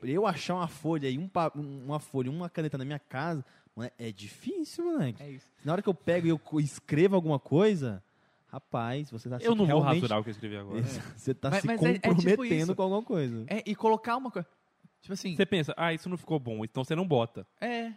Eu 0.04 0.26
achar 0.28 0.56
uma 0.56 0.68
folha 0.68 1.10
e 1.10 1.18
um 1.18 1.30
uma 1.56 2.00
folha, 2.00 2.28
e 2.28 2.30
uma 2.30 2.50
caneta 2.50 2.78
na 2.78 2.86
minha 2.86 3.00
casa, 3.00 3.44
mano, 3.76 3.92
é 3.98 4.12
difícil, 4.12 4.86
moleque. 4.86 5.22
É 5.22 5.30
isso. 5.32 5.52
Na 5.64 5.74
hora 5.74 5.82
que 5.82 5.90
eu 5.90 5.94
pego 5.94 6.28
e 6.28 6.30
eu 6.30 6.40
escrevo 6.60 7.16
alguma 7.16 7.40
coisa, 7.40 8.04
rapaz, 8.48 9.10
você 9.12 9.30
tá 9.30 9.40
se 9.40 9.46
Eu 9.46 9.52
não 9.52 9.66
vou 9.66 9.80
realmente... 9.80 10.02
rasurar 10.02 10.20
o 10.20 10.24
que 10.24 10.30
eu 10.30 10.32
escrevi 10.32 10.58
agora. 10.58 10.82
Você 11.16 11.34
tá 11.34 11.50
Mas- 11.50 11.62
se 11.62 11.68
mas 11.68 11.84
é- 11.84 11.90
é 11.90 11.94
tipo 11.94 12.16
comprometendo 12.16 12.76
com 12.76 12.82
alguma 12.82 13.04
coisa. 13.04 13.46
É, 13.48 13.64
e 13.66 13.76
colocar 13.76 14.16
uma 14.18 14.32
coisa. 14.32 14.48
Tipo 15.02 15.14
assim, 15.14 15.36
Você 15.36 15.46
pensa, 15.46 15.74
ah, 15.78 15.94
isso 15.94 16.10
não 16.10 16.18
ficou 16.18 16.40
bom, 16.40 16.64
então 16.66 16.84
você 16.84 16.96
não 16.96 17.08
bota. 17.08 17.46
é. 17.62 17.94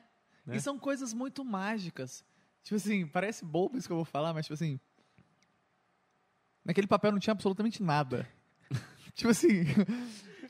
Né? 0.46 0.56
E 0.56 0.60
são 0.60 0.78
coisas 0.78 1.12
muito 1.12 1.44
mágicas. 1.44 2.24
Tipo 2.62 2.76
assim, 2.76 3.06
parece 3.06 3.44
bobo 3.44 3.76
isso 3.76 3.86
que 3.86 3.92
eu 3.92 3.96
vou 3.96 4.04
falar, 4.06 4.32
mas 4.32 4.46
tipo 4.46 4.54
assim. 4.54 4.80
Naquele 6.64 6.86
papel 6.86 7.12
não 7.12 7.18
tinha 7.18 7.32
absolutamente 7.32 7.82
nada. 7.82 8.26
tipo 9.14 9.30
assim. 9.30 9.64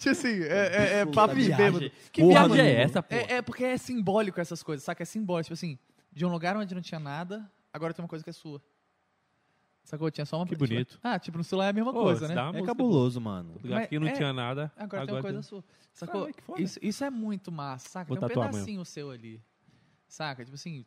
Tipo 0.00 0.10
assim, 0.10 0.42
é, 0.42 0.46
é, 0.48 0.98
é 1.00 1.06
papo 1.06 1.34
de 1.34 1.52
bêbado. 1.52 1.90
Que 2.10 2.22
Porra, 2.22 2.48
viagem 2.48 2.64
é 2.66 2.82
essa, 2.82 3.02
pô? 3.02 3.14
É, 3.14 3.34
é 3.34 3.42
porque 3.42 3.64
é 3.64 3.76
simbólico 3.76 4.40
essas 4.40 4.62
coisas, 4.62 4.82
saca? 4.84 5.02
É 5.02 5.06
simbólico. 5.06 5.44
Tipo 5.44 5.54
assim, 5.54 5.78
de 6.10 6.24
um 6.26 6.30
lugar 6.30 6.56
onde 6.56 6.74
não 6.74 6.82
tinha 6.82 6.98
nada, 6.98 7.50
agora 7.72 7.92
tem 7.94 8.02
uma 8.02 8.08
coisa 8.08 8.24
que 8.24 8.30
é 8.30 8.32
sua. 8.32 8.60
Sacou? 9.84 10.10
Tinha 10.10 10.24
só 10.24 10.36
uma 10.36 10.44
Que 10.46 10.54
tipo, 10.54 10.66
bonito. 10.66 10.98
Ah, 11.02 11.18
tipo, 11.18 11.38
no 11.38 11.44
celular 11.44 11.66
é 11.66 11.70
a 11.70 11.72
mesma 11.72 11.92
Pô, 11.92 12.02
coisa, 12.02 12.28
né? 12.28 12.34
dá 12.34 12.42
uma 12.44 12.48
É 12.50 12.52
música 12.52 12.66
cabuloso, 12.68 13.20
mano. 13.20 13.60
Mas 13.62 13.88
que 13.88 13.98
não 13.98 14.06
é- 14.08 14.12
tinha 14.12 14.32
nada. 14.32 14.70
Agora, 14.76 15.04
tem 15.06 15.14
uma 15.14 15.22
coisa 15.22 15.42
sua. 15.42 15.64
Sacou? 15.92 16.20
Caralho, 16.20 16.34
que 16.34 16.42
foda. 16.42 16.62
Isso, 16.62 16.78
isso 16.82 17.02
é 17.04 17.10
muito 17.10 17.50
massa, 17.50 17.88
saca? 17.88 18.08
Vou 18.08 18.16
tem 18.16 18.24
um 18.24 18.28
tatuar 18.28 18.48
amanhã. 18.48 18.64
pedacinho 18.64 18.84
seu 18.84 19.10
ali. 19.10 19.42
Saca? 20.06 20.44
Tipo 20.44 20.54
assim. 20.54 20.84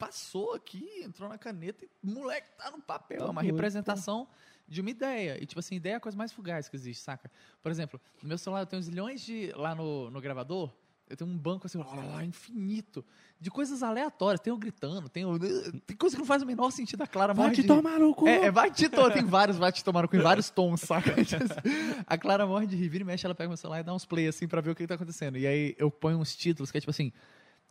Passou 0.00 0.54
aqui, 0.54 0.88
entrou 1.04 1.28
na 1.28 1.36
caneta 1.36 1.84
e 1.84 1.88
moleque 2.02 2.48
tá 2.56 2.70
no 2.70 2.80
papel. 2.80 3.18
Tá 3.18 3.24
é 3.26 3.28
uma 3.28 3.42
doido, 3.42 3.52
representação 3.54 4.26
de 4.66 4.80
uma 4.80 4.88
ideia. 4.88 5.36
E, 5.38 5.44
tipo 5.44 5.60
assim, 5.60 5.74
ideia 5.74 5.92
é 5.92 5.96
a 5.96 6.00
coisa 6.00 6.16
mais 6.16 6.32
fugaz 6.32 6.70
que 6.70 6.74
existe, 6.76 7.02
saca? 7.04 7.30
Por 7.62 7.70
exemplo, 7.70 8.00
no 8.22 8.28
meu 8.28 8.38
celular 8.38 8.62
eu 8.62 8.66
tenho 8.66 8.82
zilhões 8.82 9.20
de. 9.20 9.52
Lá 9.54 9.74
no, 9.74 10.10
no 10.10 10.18
gravador, 10.18 10.72
eu 11.06 11.16
tenho 11.16 11.28
um 11.28 11.36
banco 11.36 11.66
assim, 11.66 11.76
lá, 11.76 11.92
lá, 11.92 12.24
infinito. 12.24 13.04
De 13.38 13.50
coisas 13.50 13.82
aleatórias. 13.82 14.40
Tem 14.40 14.50
eu 14.50 14.56
gritando, 14.56 15.08
tem, 15.08 15.26
o- 15.26 15.38
tem 15.38 15.96
coisa 15.96 16.16
que 16.16 16.20
não 16.20 16.26
faz 16.26 16.42
o 16.42 16.46
menor 16.46 16.70
sentido. 16.70 17.02
A 17.02 17.06
Clara 17.06 17.34
morre 17.34 17.54
de 17.56 17.62
rir. 17.62 17.68
no 17.68 18.14
cu. 18.14 18.26
É, 18.26 18.46
é, 18.46 18.50
vai 18.50 18.70
te 18.70 18.88
tomar, 18.88 19.12
tem 19.12 19.24
vários 19.24 19.58
vai 19.58 19.70
te 19.70 19.84
tomar 19.84 20.02
no 20.02 20.08
cu 20.08 20.16
em 20.16 20.20
vários 20.20 20.48
tons, 20.48 20.80
saca? 20.80 21.14
A 22.06 22.16
Clara 22.16 22.46
morre 22.46 22.66
de 22.66 22.74
rir, 22.76 23.00
e 23.00 23.04
mexe, 23.04 23.26
ela 23.26 23.34
pega 23.34 23.48
meu 23.48 23.56
celular 23.58 23.80
e 23.80 23.82
dá 23.82 23.92
uns 23.92 24.06
play 24.06 24.28
assim 24.28 24.48
pra 24.48 24.60
ver 24.62 24.70
o 24.70 24.74
que, 24.74 24.84
que 24.84 24.88
tá 24.88 24.94
acontecendo. 24.94 25.36
E 25.36 25.46
aí 25.46 25.74
eu 25.78 25.90
ponho 25.90 26.16
uns 26.18 26.34
títulos 26.34 26.70
que 26.70 26.78
é 26.78 26.80
tipo 26.80 26.90
assim, 26.90 27.12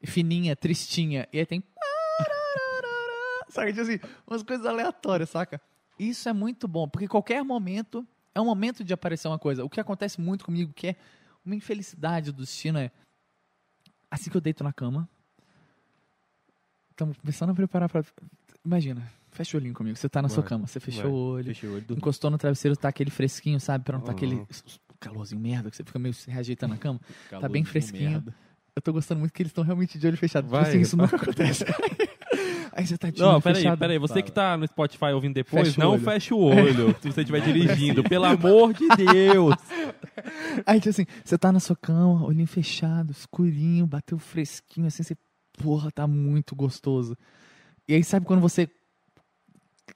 fininha, 0.03 0.55
tristinha, 0.55 1.27
e 1.31 1.39
aí 1.39 1.45
tem. 1.45 1.63
Saca? 3.53 3.69
Tipo 3.71 3.81
assim, 3.81 3.99
umas 4.27 4.43
coisas 4.43 4.65
aleatórias, 4.65 5.29
saca? 5.29 5.59
Isso 5.97 6.29
é 6.29 6.33
muito 6.33 6.67
bom, 6.67 6.87
porque 6.87 7.07
qualquer 7.07 7.43
momento 7.43 8.07
é 8.33 8.39
um 8.39 8.45
momento 8.45 8.83
de 8.83 8.93
aparecer 8.93 9.27
uma 9.27 9.39
coisa. 9.39 9.65
O 9.65 9.69
que 9.69 9.79
acontece 9.79 10.21
muito 10.21 10.45
comigo, 10.45 10.71
que 10.73 10.87
é 10.87 10.95
uma 11.45 11.55
infelicidade 11.55 12.31
do 12.31 12.41
destino, 12.43 12.77
é 12.79 12.91
assim 14.09 14.29
que 14.29 14.37
eu 14.37 14.41
deito 14.41 14.63
na 14.63 14.71
cama. 14.71 15.09
Estamos 16.91 17.17
começando 17.17 17.49
a 17.51 17.53
preparar 17.53 17.89
pra. 17.89 18.03
Imagina, 18.65 19.09
fecha 19.31 19.55
o 19.57 19.59
olhinho 19.59 19.73
comigo. 19.73 19.95
Você 19.97 20.09
tá 20.09 20.21
na 20.21 20.29
sua 20.29 20.43
cama, 20.43 20.67
você 20.67 20.79
fechou 20.79 21.03
vai. 21.03 21.11
o 21.11 21.15
olho, 21.15 21.53
o 21.63 21.73
olho. 21.73 21.85
encostou 21.97 22.29
no 22.29 22.37
travesseiro, 22.37 22.75
tá 22.77 22.89
aquele 22.89 23.09
fresquinho, 23.09 23.59
sabe? 23.59 23.83
Pra 23.85 23.97
não 23.97 24.03
tá 24.03 24.11
Uhum. 24.11 24.17
aquele 24.17 24.47
calorzinho 24.99 25.39
merda, 25.41 25.69
que 25.69 25.77
você 25.77 25.83
fica 25.83 25.97
meio 25.97 26.13
se 26.13 26.29
reajeitando 26.29 26.73
na 26.73 26.79
cama. 26.79 26.99
Tá 27.29 27.47
bem 27.47 27.63
fresquinho. 27.63 28.11
merda. 28.11 28.35
Eu 28.75 28.81
tô 28.81 28.91
gostando 28.93 29.19
muito 29.19 29.33
que 29.33 29.41
eles 29.41 29.49
estão 29.49 29.63
realmente 29.63 29.97
de 29.97 30.07
olho 30.07 30.17
fechado. 30.17 30.43
Tipo 30.45 30.55
Vai, 30.57 30.69
assim, 30.69 30.81
isso 30.81 30.95
nunca 30.95 31.15
acontece. 31.15 31.63
Aí 32.79 32.87
você 32.87 32.97
tá 32.97 33.09
de 33.09 33.19
Não, 33.19 33.41
peraí, 33.41 33.61
fechado. 33.61 33.77
peraí. 33.77 33.97
Você 33.97 34.21
que 34.21 34.31
tá 34.31 34.55
no 34.55 34.65
Spotify 34.65 35.07
ouvindo 35.13 35.33
depois, 35.33 35.67
Fecha 35.67 35.81
não 35.81 35.99
feche 35.99 36.33
o 36.33 36.37
olho 36.39 36.95
se 37.01 37.11
você 37.11 37.21
estiver 37.21 37.41
dirigindo. 37.41 38.01
Pelo 38.01 38.23
amor 38.23 38.73
de 38.73 38.87
Deus. 38.87 39.53
Aí, 40.65 40.79
tipo 40.79 40.89
assim, 40.89 41.05
você 41.23 41.37
tá 41.37 41.51
na 41.51 41.59
sua 41.59 41.75
cama, 41.75 42.25
olhinho 42.25 42.47
fechado, 42.47 43.11
escurinho, 43.11 43.85
bateu 43.85 44.17
fresquinho, 44.17 44.87
assim, 44.87 45.03
você, 45.03 45.17
porra, 45.61 45.91
tá 45.91 46.07
muito 46.07 46.55
gostoso. 46.55 47.17
E 47.85 47.95
aí, 47.95 48.03
sabe 48.03 48.25
quando 48.25 48.39
você 48.39 48.69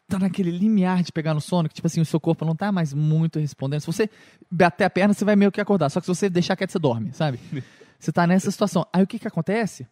tá 0.10 0.20
naquele 0.20 0.52
limiar 0.52 1.04
de 1.04 1.12
pegar 1.14 1.34
no 1.34 1.40
sono, 1.40 1.70
que, 1.70 1.76
tipo 1.76 1.88
assim, 1.88 2.02
o 2.02 2.06
seu 2.06 2.20
corpo 2.20 2.44
não 2.44 2.56
tá 2.56 2.70
mais 2.70 2.94
muito 2.94 3.40
respondendo. 3.40 3.80
Se 3.80 3.88
você 3.88 4.10
bater 4.52 4.84
a 4.84 4.90
perna, 4.90 5.14
você 5.14 5.24
vai 5.24 5.38
meio 5.38 5.54
que 5.54 5.62
acordar. 5.62 5.90
Só 5.90 6.02
que 6.02 6.06
se 6.06 6.14
você 6.14 6.30
deixar 6.30 6.58
quieto, 6.58 6.72
você 6.72 6.80
dorme, 6.80 7.14
sabe? 7.14 7.40
Você 7.98 8.12
tá 8.12 8.28
nessa 8.28 8.52
situação. 8.52 8.86
Aí, 8.92 9.02
o 9.02 9.08
que 9.08 9.18
que 9.18 9.30
acontece? 9.30 9.88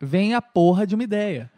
Vem 0.00 0.34
a 0.34 0.42
porra 0.42 0.84
de 0.84 0.96
uma 0.96 1.04
ideia. 1.04 1.48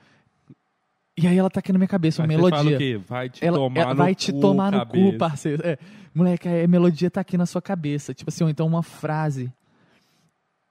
E 1.17 1.27
aí, 1.27 1.39
ela 1.39 1.49
tá 1.49 1.61
aqui 1.61 1.73
na 1.73 1.79
minha 1.79 1.89
cabeça, 1.89 2.23
uma 2.23 2.29
Aí 2.29 2.37
você 2.37 2.51
fala 2.51 2.63
o 2.63 2.65
melodia. 2.65 2.99
quê? 2.99 3.05
Vai 3.07 3.31
te 3.31 3.45
Ela, 3.45 3.57
tomar 3.59 3.81
ela 3.81 3.91
no 3.91 3.97
vai 3.97 4.15
te 4.15 4.33
cu, 4.33 4.41
tomar 4.41 4.73
no 4.73 4.79
cabeça. 4.79 5.13
cu, 5.13 5.19
parceiro. 5.19 5.63
É. 5.67 5.79
Moleque, 6.15 6.49
a 6.49 6.67
melodia 6.69 7.11
tá 7.11 7.21
aqui 7.21 7.39
na 7.39 7.47
sua 7.47 7.63
cabeça. 7.63 8.13
Tipo 8.13 8.31
assim, 8.31 8.45
ou 8.45 8.51
então 8.51 8.67
uma 8.67 8.83
frase. 8.83 9.53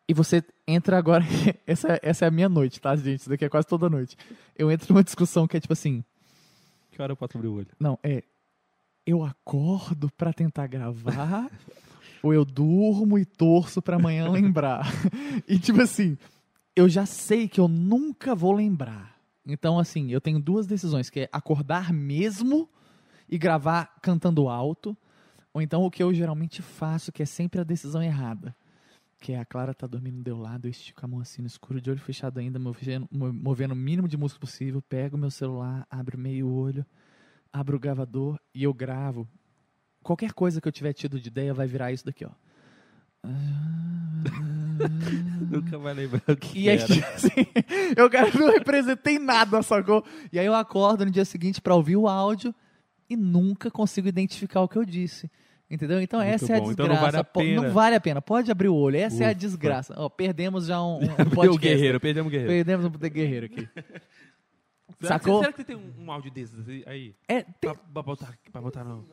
E 0.07 0.13
você 0.13 0.43
entra 0.67 0.97
agora. 0.97 1.23
essa, 1.65 1.99
essa 2.03 2.25
é 2.25 2.27
a 2.27 2.31
minha 2.31 2.49
noite, 2.49 2.81
tá, 2.81 2.95
gente? 2.95 3.22
Isso 3.22 3.30
daqui 3.30 3.45
é 3.45 3.49
quase 3.49 3.67
toda 3.67 3.89
noite. 3.89 4.17
Eu 4.57 4.69
entro 4.69 4.93
numa 4.93 5.03
discussão 5.03 5.47
que 5.47 5.55
é 5.55 5.59
tipo 5.59 5.73
assim. 5.73 6.03
Que 6.91 7.01
hora 7.01 7.13
eu 7.13 7.17
posso 7.17 7.38
abrir 7.38 7.47
o 7.47 7.55
olho? 7.55 7.67
Não, 7.80 7.97
é. 8.03 8.23
Eu 9.05 9.23
acordo 9.23 10.09
pra 10.17 10.33
tentar 10.33 10.67
gravar. 10.67 11.49
ou 12.22 12.33
eu 12.33 12.45
durmo 12.45 13.17
e 13.17 13.25
torço 13.25 13.81
pra 13.81 13.95
amanhã 13.97 14.30
lembrar. 14.30 14.88
e 15.47 15.57
tipo 15.59 15.81
assim, 15.81 16.17
eu 16.75 16.88
já 16.88 17.05
sei 17.05 17.47
que 17.47 17.59
eu 17.59 17.67
nunca 17.67 18.33
vou 18.35 18.53
lembrar. 18.53 19.12
Então, 19.45 19.77
assim, 19.77 20.09
eu 20.11 20.22
tenho 20.22 20.39
duas 20.39 20.65
decisões, 20.65 21.09
que 21.09 21.22
é 21.22 21.30
acordar 21.31 21.91
mesmo 21.91 22.69
e 23.30 23.38
gravar 23.38 23.95
cantando 24.01 24.47
alto. 24.47 24.95
Ou 25.53 25.61
então 25.61 25.83
o 25.83 25.91
que 25.91 26.01
eu 26.01 26.13
geralmente 26.13 26.61
faço, 26.61 27.11
que 27.11 27.22
é 27.22 27.25
sempre 27.25 27.59
a 27.59 27.63
decisão 27.63 28.01
errada. 28.01 28.55
Que 29.19 29.33
é 29.33 29.39
a 29.39 29.45
Clara 29.45 29.73
tá 29.73 29.85
dormindo 29.88 30.17
do 30.17 30.23
meu 30.23 30.38
lado, 30.41 30.65
eu 30.67 30.72
estico 30.72 31.05
a 31.05 31.07
mão 31.07 31.19
assim 31.19 31.41
no 31.41 31.47
escuro, 31.47 31.80
de 31.80 31.89
olho 31.89 31.99
fechado 31.99 32.39
ainda, 32.39 32.59
movendo, 32.59 33.07
mo- 33.11 33.31
movendo 33.31 33.72
o 33.72 33.75
mínimo 33.75 34.07
de 34.07 34.17
música 34.17 34.39
possível, 34.39 34.81
pego 34.81 35.17
meu 35.17 35.31
celular, 35.31 35.85
abro 35.89 36.17
meio 36.17 36.49
olho, 36.49 36.85
abro 37.51 37.77
o 37.77 37.80
gravador 37.80 38.39
e 38.53 38.63
eu 38.63 38.73
gravo. 38.73 39.27
Qualquer 40.01 40.33
coisa 40.33 40.59
que 40.59 40.67
eu 40.67 40.72
tiver 40.72 40.93
tido 40.93 41.19
de 41.19 41.27
ideia 41.30 41.53
vai 41.53 41.67
virar 41.67 41.91
isso 41.91 42.05
daqui, 42.05 42.25
ó. 42.25 42.31
Nunca 45.50 45.77
vai 45.77 45.93
lembrar 45.93 46.22
o 46.27 46.35
que 46.35 46.64
E 46.64 46.69
aí, 46.69 46.77
era. 46.77 46.88
tipo 46.88 47.08
assim, 47.14 47.30
eu 47.95 48.10
não 48.40 48.52
representei 48.52 49.19
nada, 49.19 49.61
sacou? 49.61 50.03
E 50.32 50.40
aí 50.40 50.45
eu 50.45 50.53
acordo 50.53 51.06
no 51.06 51.11
dia 51.11 51.26
seguinte 51.26 51.61
pra 51.61 51.76
ouvir 51.76 51.95
o 51.95 52.08
áudio 52.08 52.53
e 53.10 53.16
nunca 53.16 53.69
consigo 53.72 54.08
identificar 54.08 54.61
o 54.61 54.68
que 54.68 54.77
eu 54.77 54.85
disse. 54.85 55.30
Entendeu? 55.69 56.02
Então 56.02 56.19
Muito 56.19 56.34
essa 56.34 56.53
é 56.53 56.58
a 56.58 56.60
bom. 56.60 56.68
desgraça. 56.68 56.92
Então 56.92 56.95
não 56.95 57.02
vale 57.02 57.18
a 57.18 57.24
pena. 57.24 57.61
Não 57.61 57.72
vale 57.72 57.95
a 57.95 58.02
pena. 58.02 58.22
Pode 58.22 58.52
abrir 58.52 58.68
o 58.69 58.76
olho. 58.76 58.98
Essa 58.98 59.24
é 59.24 59.27
a 59.27 59.30
Ufa. 59.30 59.35
desgraça. 59.40 59.93
Ó, 59.98 60.10
perdemos 60.10 60.66
já 60.68 60.82
um, 60.84 61.00
um 61.00 61.06
o 61.06 61.30
podcast. 61.32 61.58
guerreiro, 61.60 62.00
perdemos 62.00 62.27
o 62.27 62.32
guerreiro. 62.32 62.52
Perdemos 62.53 62.85
um 62.85 62.90
guerreiro 62.90 63.45
aqui. 63.48 63.68
Sacou? 65.02 65.40
será 65.40 65.52
que 65.52 65.58
você 65.58 65.64
tem 65.64 65.76
um, 65.76 65.92
um 66.06 66.11
áudio 66.11 66.32
desses 66.32 66.60
aí? 66.85 67.16
É, 67.27 67.42
tem, 67.42 67.53
Pra, 67.60 67.74
pra 67.76 68.03
botar, 68.03 68.38
pra 68.52 68.61
botar 68.61 68.84
no... 68.84 69.03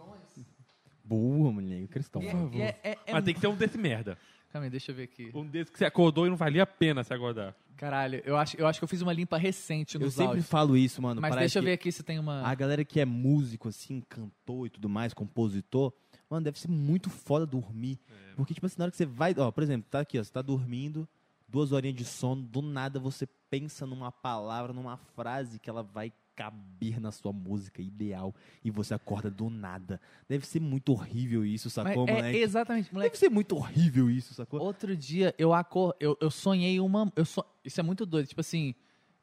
Boa, 1.15 1.51
moleque. 1.51 1.89
Cristão. 1.89 2.23
é- 2.23 2.57
e 2.57 2.63
é- 2.63 2.81
é- 2.85 2.99
é- 3.07 3.13
Mas 3.13 3.25
tem 3.25 3.35
que 3.35 3.41
ter 3.41 3.49
um 3.49 3.57
desse 3.57 3.77
merda. 3.77 4.17
Calma 4.53 4.67
aí, 4.67 4.71
deixa 4.71 4.93
eu 4.93 4.95
ver 4.95 5.03
aqui. 5.05 5.31
Um 5.35 5.45
desse 5.45 5.71
que 5.73 5.79
você 5.79 5.85
acordou 5.85 6.25
e 6.27 6.31
não 6.31 6.37
valia 6.37 6.63
a 6.63 6.67
pena 6.67 7.03
se 7.03 7.13
acordar. 7.13 7.55
Caralho, 7.77 8.23
eu 8.25 8.37
acho, 8.37 8.57
eu 8.57 8.67
acho 8.67 8.79
que 8.79 8.85
eu 8.85 8.89
fiz 8.89 9.01
uma 9.03 9.13
limpa 9.13 9.37
recente 9.37 9.95
Eu 9.97 10.03
nos 10.03 10.15
sempre 10.15 10.29
áudios. 10.29 10.47
falo 10.49 10.77
isso, 10.77 11.01
mano. 11.03 11.21
Mas 11.21 11.31
parece 11.31 11.43
deixa 11.55 11.59
eu 11.59 11.63
que 11.63 11.67
ver 11.67 11.73
aqui 11.75 11.91
se 11.91 12.03
tem 12.05 12.19
uma... 12.19 12.43
A 12.47 12.55
galera 12.55 12.85
que 12.85 13.01
é 13.01 13.05
músico, 13.05 13.69
assim, 13.69 14.01
cantor 14.09 14.67
e 14.67 14.71
tudo 14.71 14.89
mais, 14.89 15.13
compositor, 15.15 15.93
mano, 16.29 16.45
deve 16.45 16.59
ser 16.61 16.69
muito 16.69 17.11
foda 17.11 17.45
dormir. 17.47 17.99
Porque, 18.37 18.55
tipo 18.55 18.67
assim, 18.67 18.77
na 18.79 18.85
hora 18.85 18.91
que 18.93 18.97
você 18.97 19.07
vai. 19.07 19.35
Ó, 19.37 19.51
por 19.51 19.63
exemplo, 19.65 19.89
tá 19.91 20.01
aqui, 20.01 20.19
ó, 20.19 20.23
você 20.25 20.31
tá 20.33 20.43
dormindo, 20.43 21.09
duas 21.49 21.73
horinhas 21.73 21.97
de 21.97 22.05
sono, 22.05 22.43
do 22.43 22.61
nada 22.63 22.99
você 23.01 23.27
pensa 23.49 23.85
numa 23.87 24.13
palavra, 24.13 24.73
numa 24.73 24.97
frase 24.97 25.59
que 25.59 25.69
ela 25.71 25.83
vai 25.83 26.13
caber 26.41 26.99
na 26.99 27.13
sua 27.13 27.35
música 27.35 27.83
ideal 27.83 28.35
e 28.65 28.71
você 28.71 28.95
acorda 28.95 29.31
do 29.31 29.51
nada. 29.51 30.01
Deve 30.27 30.47
ser 30.47 30.59
muito 30.59 30.91
horrível 30.93 31.45
isso, 31.45 31.67
Mas 31.67 31.73
sacou, 31.75 32.09
é 32.09 32.13
moleque? 32.15 32.39
exatamente, 32.39 32.95
moleque. 32.95 33.11
Deve 33.11 33.19
ser 33.19 33.29
muito 33.29 33.57
horrível 33.57 34.09
isso, 34.11 34.33
sacou? 34.33 34.59
Outro 34.59 34.97
dia 34.97 35.35
eu 35.37 35.53
acor... 35.53 35.95
eu, 36.01 36.17
eu 36.19 36.31
sonhei 36.31 36.81
uma. 36.81 37.13
Eu 37.15 37.27
so... 37.27 37.45
Isso 37.63 37.79
é 37.79 37.83
muito 37.83 38.07
doido. 38.07 38.27
Tipo 38.27 38.41
assim, 38.41 38.75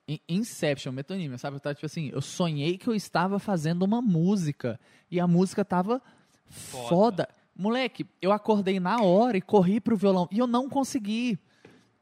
in- 0.07 0.19
Inception, 0.29 0.91
metonímia, 0.91 1.39
sabe? 1.39 1.55
Eu 1.55 1.59
tava, 1.59 1.73
tipo 1.73 1.87
assim, 1.87 2.11
eu 2.13 2.21
sonhei 2.21 2.77
que 2.77 2.87
eu 2.87 2.93
estava 2.93 3.39
fazendo 3.39 3.81
uma 3.81 3.99
música. 3.99 4.79
E 5.09 5.19
a 5.19 5.25
música 5.25 5.65
tava 5.65 5.99
foda. 6.45 7.27
Moleque, 7.55 8.05
eu 8.21 8.31
acordei 8.31 8.79
na 8.79 9.01
hora 9.01 9.37
e 9.37 9.41
corri 9.41 9.79
pro 9.81 9.97
violão. 9.97 10.27
E 10.31 10.37
eu 10.37 10.45
não 10.45 10.69
consegui. 10.69 11.39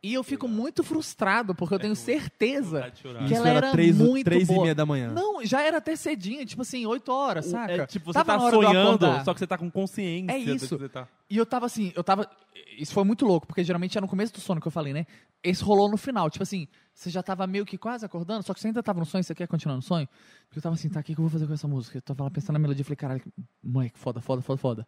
E 0.06 0.14
eu 0.14 0.24
fico 0.24 0.48
muito 0.48 0.84
frustrado, 0.84 1.56
porque 1.56 1.74
eu 1.74 1.80
tenho 1.80 1.96
certeza 1.96 2.92
que 3.28 3.34
ela 3.34 3.50
era 3.50 3.72
três, 3.72 3.98
muito 3.98 4.24
três 4.24 4.44
e 4.44 4.54
boa. 4.54 4.62
meia 4.62 4.76
da 4.76 4.86
manhã. 4.86 5.12
Não, 5.12 5.44
já 5.44 5.64
era 5.64 5.80
até 5.80 5.96
cedinho, 5.96 6.46
tipo 6.46 6.62
assim, 6.62 6.86
8 6.86 7.12
horas, 7.12 7.48
saca? 7.48 7.74
É, 7.74 7.86
tipo, 7.88 8.14
você 8.14 8.24
Tava 8.24 8.38
tá 8.38 8.52
sonhando, 8.52 9.24
só 9.24 9.34
que 9.34 9.40
você 9.40 9.48
tá 9.48 9.58
com 9.58 9.72
consciência 9.72 10.32
É 10.32 10.40
que 10.40 10.52
isso. 10.52 10.78
você 10.78 10.88
tá. 10.88 11.08
E 11.28 11.36
eu 11.36 11.44
tava 11.44 11.66
assim, 11.66 11.92
eu 11.96 12.04
tava. 12.04 12.30
Isso 12.78 12.94
foi 12.94 13.04
muito 13.04 13.26
louco, 13.26 13.48
porque 13.48 13.64
geralmente 13.64 13.98
é 13.98 14.02
no 14.02 14.08
começo 14.08 14.32
do 14.32 14.40
sono 14.40 14.62
que 14.62 14.68
eu 14.68 14.72
falei, 14.72 14.94
né? 14.94 15.08
Esse 15.44 15.64
rolou 15.64 15.90
no 15.90 15.98
final. 15.98 16.30
Tipo 16.30 16.44
assim, 16.44 16.68
você 16.94 17.10
já 17.10 17.24
tava 17.24 17.48
meio 17.48 17.66
que 17.66 17.76
quase 17.76 18.06
acordando, 18.06 18.44
só 18.44 18.54
que 18.54 18.60
você 18.60 18.68
ainda 18.68 18.84
tava 18.84 19.00
no 19.00 19.08
sonho, 19.08 19.24
você 19.24 19.34
quer 19.34 19.48
continuar 19.48 19.76
no 19.76 19.82
sonho? 19.82 20.08
Porque 20.48 20.60
eu 20.60 20.62
tava 20.62 20.76
assim, 20.76 20.88
tá, 20.88 21.00
o 21.00 21.04
que, 21.04 21.16
que 21.16 21.20
eu 21.20 21.24
vou 21.24 21.32
fazer 21.32 21.48
com 21.48 21.54
essa 21.54 21.68
música? 21.68 21.98
Eu 21.98 22.02
tava 22.04 22.26
lá 22.26 22.30
pensando 22.30 22.54
na 22.54 22.60
melodia 22.60 22.82
e 22.82 22.86
falei, 22.86 22.96
caralho, 22.96 23.24
moleque, 23.64 23.98
foda, 23.98 24.22
foda, 24.22 24.44
foda, 24.44 24.58
foda. 24.60 24.88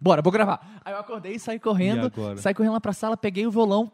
Bora, 0.00 0.22
vou 0.22 0.32
gravar. 0.32 0.80
Aí 0.82 0.94
eu 0.94 0.98
acordei, 0.98 1.38
saí 1.38 1.56
E 1.56 1.60
correndo, 1.60 2.10
saí 2.38 2.54
correndo 2.54 2.72
lá 2.72 2.80
pra 2.80 2.94
sala, 2.94 3.14
peguei 3.14 3.46
o 3.46 3.50
violão, 3.50 3.92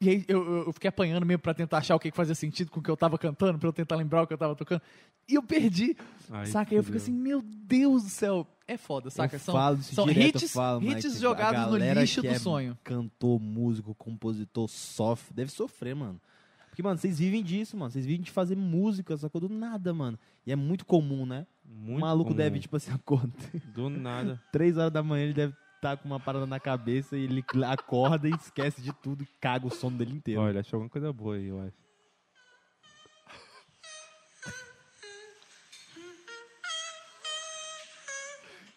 E 0.00 0.10
aí 0.10 0.24
eu, 0.28 0.66
eu- 0.66 0.72
fiquei 0.74 0.88
apanhando 0.88 1.24
mesmo 1.24 1.40
pra 1.40 1.54
tentar 1.54 1.78
achar 1.78 1.94
o 1.96 1.98
que 1.98 2.10
que 2.10 2.16
fazia 2.16 2.34
sentido 2.34 2.70
com 2.70 2.80
o 2.80 2.82
que 2.82 2.90
eu 2.90 2.96
tava 2.96 3.16
cantando, 3.16 3.58
pra 3.58 3.68
eu 3.68 3.72
tentar 3.72 3.96
lembrar 3.96 4.22
o 4.22 4.26
que 4.26 4.32
eu 4.34 4.38
tava 4.38 4.54
tocando. 4.54 4.82
E 5.28 5.34
eu 5.34 5.42
perdi, 5.42 5.96
Ai, 6.30 6.46
saca? 6.46 6.74
E 6.74 6.76
eu 6.76 6.84
fico 6.84 6.98
assim, 6.98 7.12
meu 7.12 7.40
Deus 7.42 8.02
do 8.04 8.08
céu. 8.10 8.46
É 8.68 8.76
foda, 8.76 9.08
saca? 9.10 9.36
Eu 9.36 9.40
São, 9.40 9.54
falo 9.54 9.78
isso 9.78 9.94
são 9.94 10.06
direto, 10.06 10.36
hits, 10.42 10.52
falo, 10.52 10.82
hits 10.82 11.04
Mike, 11.04 11.16
a 11.16 11.20
jogados 11.20 11.70
no 11.70 11.76
lixo 11.78 12.20
que 12.20 12.28
do 12.28 12.34
é 12.34 12.38
sonho. 12.38 12.78
Cantor, 12.84 13.40
músico, 13.40 13.94
compositor, 13.94 14.68
sofre. 14.68 15.32
Deve 15.34 15.50
sofrer, 15.50 15.94
mano. 15.94 16.20
Porque, 16.68 16.82
mano, 16.82 16.98
vocês 16.98 17.18
vivem 17.18 17.42
disso, 17.42 17.74
mano. 17.74 17.90
Vocês 17.90 18.04
vivem 18.04 18.20
de 18.22 18.30
fazer 18.30 18.54
música, 18.54 19.16
sacou? 19.16 19.40
Do 19.40 19.48
nada, 19.48 19.94
mano. 19.94 20.18
E 20.46 20.52
é 20.52 20.56
muito 20.56 20.84
comum, 20.84 21.24
né? 21.24 21.46
Muito 21.64 21.98
o 21.98 22.00
maluco 22.02 22.24
comum. 22.30 22.36
deve, 22.36 22.58
tipo 22.58 22.76
assim, 22.76 22.92
acordar. 22.92 23.32
Do 23.72 23.88
nada. 23.88 24.42
Três 24.52 24.76
horas 24.76 24.92
da 24.92 25.02
manhã 25.02 25.24
ele 25.24 25.32
deve 25.32 25.54
estar 25.86 25.96
com 25.96 26.08
uma 26.08 26.18
parada 26.18 26.46
na 26.46 26.58
cabeça 26.58 27.16
e 27.16 27.22
ele 27.24 27.44
acorda 27.64 28.28
e 28.28 28.32
esquece 28.32 28.82
de 28.82 28.92
tudo 28.92 29.22
e 29.22 29.26
caga 29.40 29.66
o 29.66 29.70
sono 29.70 29.96
dele 29.96 30.14
inteiro. 30.14 30.40
Olha, 30.40 30.60
achou 30.60 30.78
alguma 30.78 30.90
coisa 30.90 31.12
boa 31.12 31.36
aí, 31.36 31.46
eu 31.46 31.60
acho. 31.60 31.76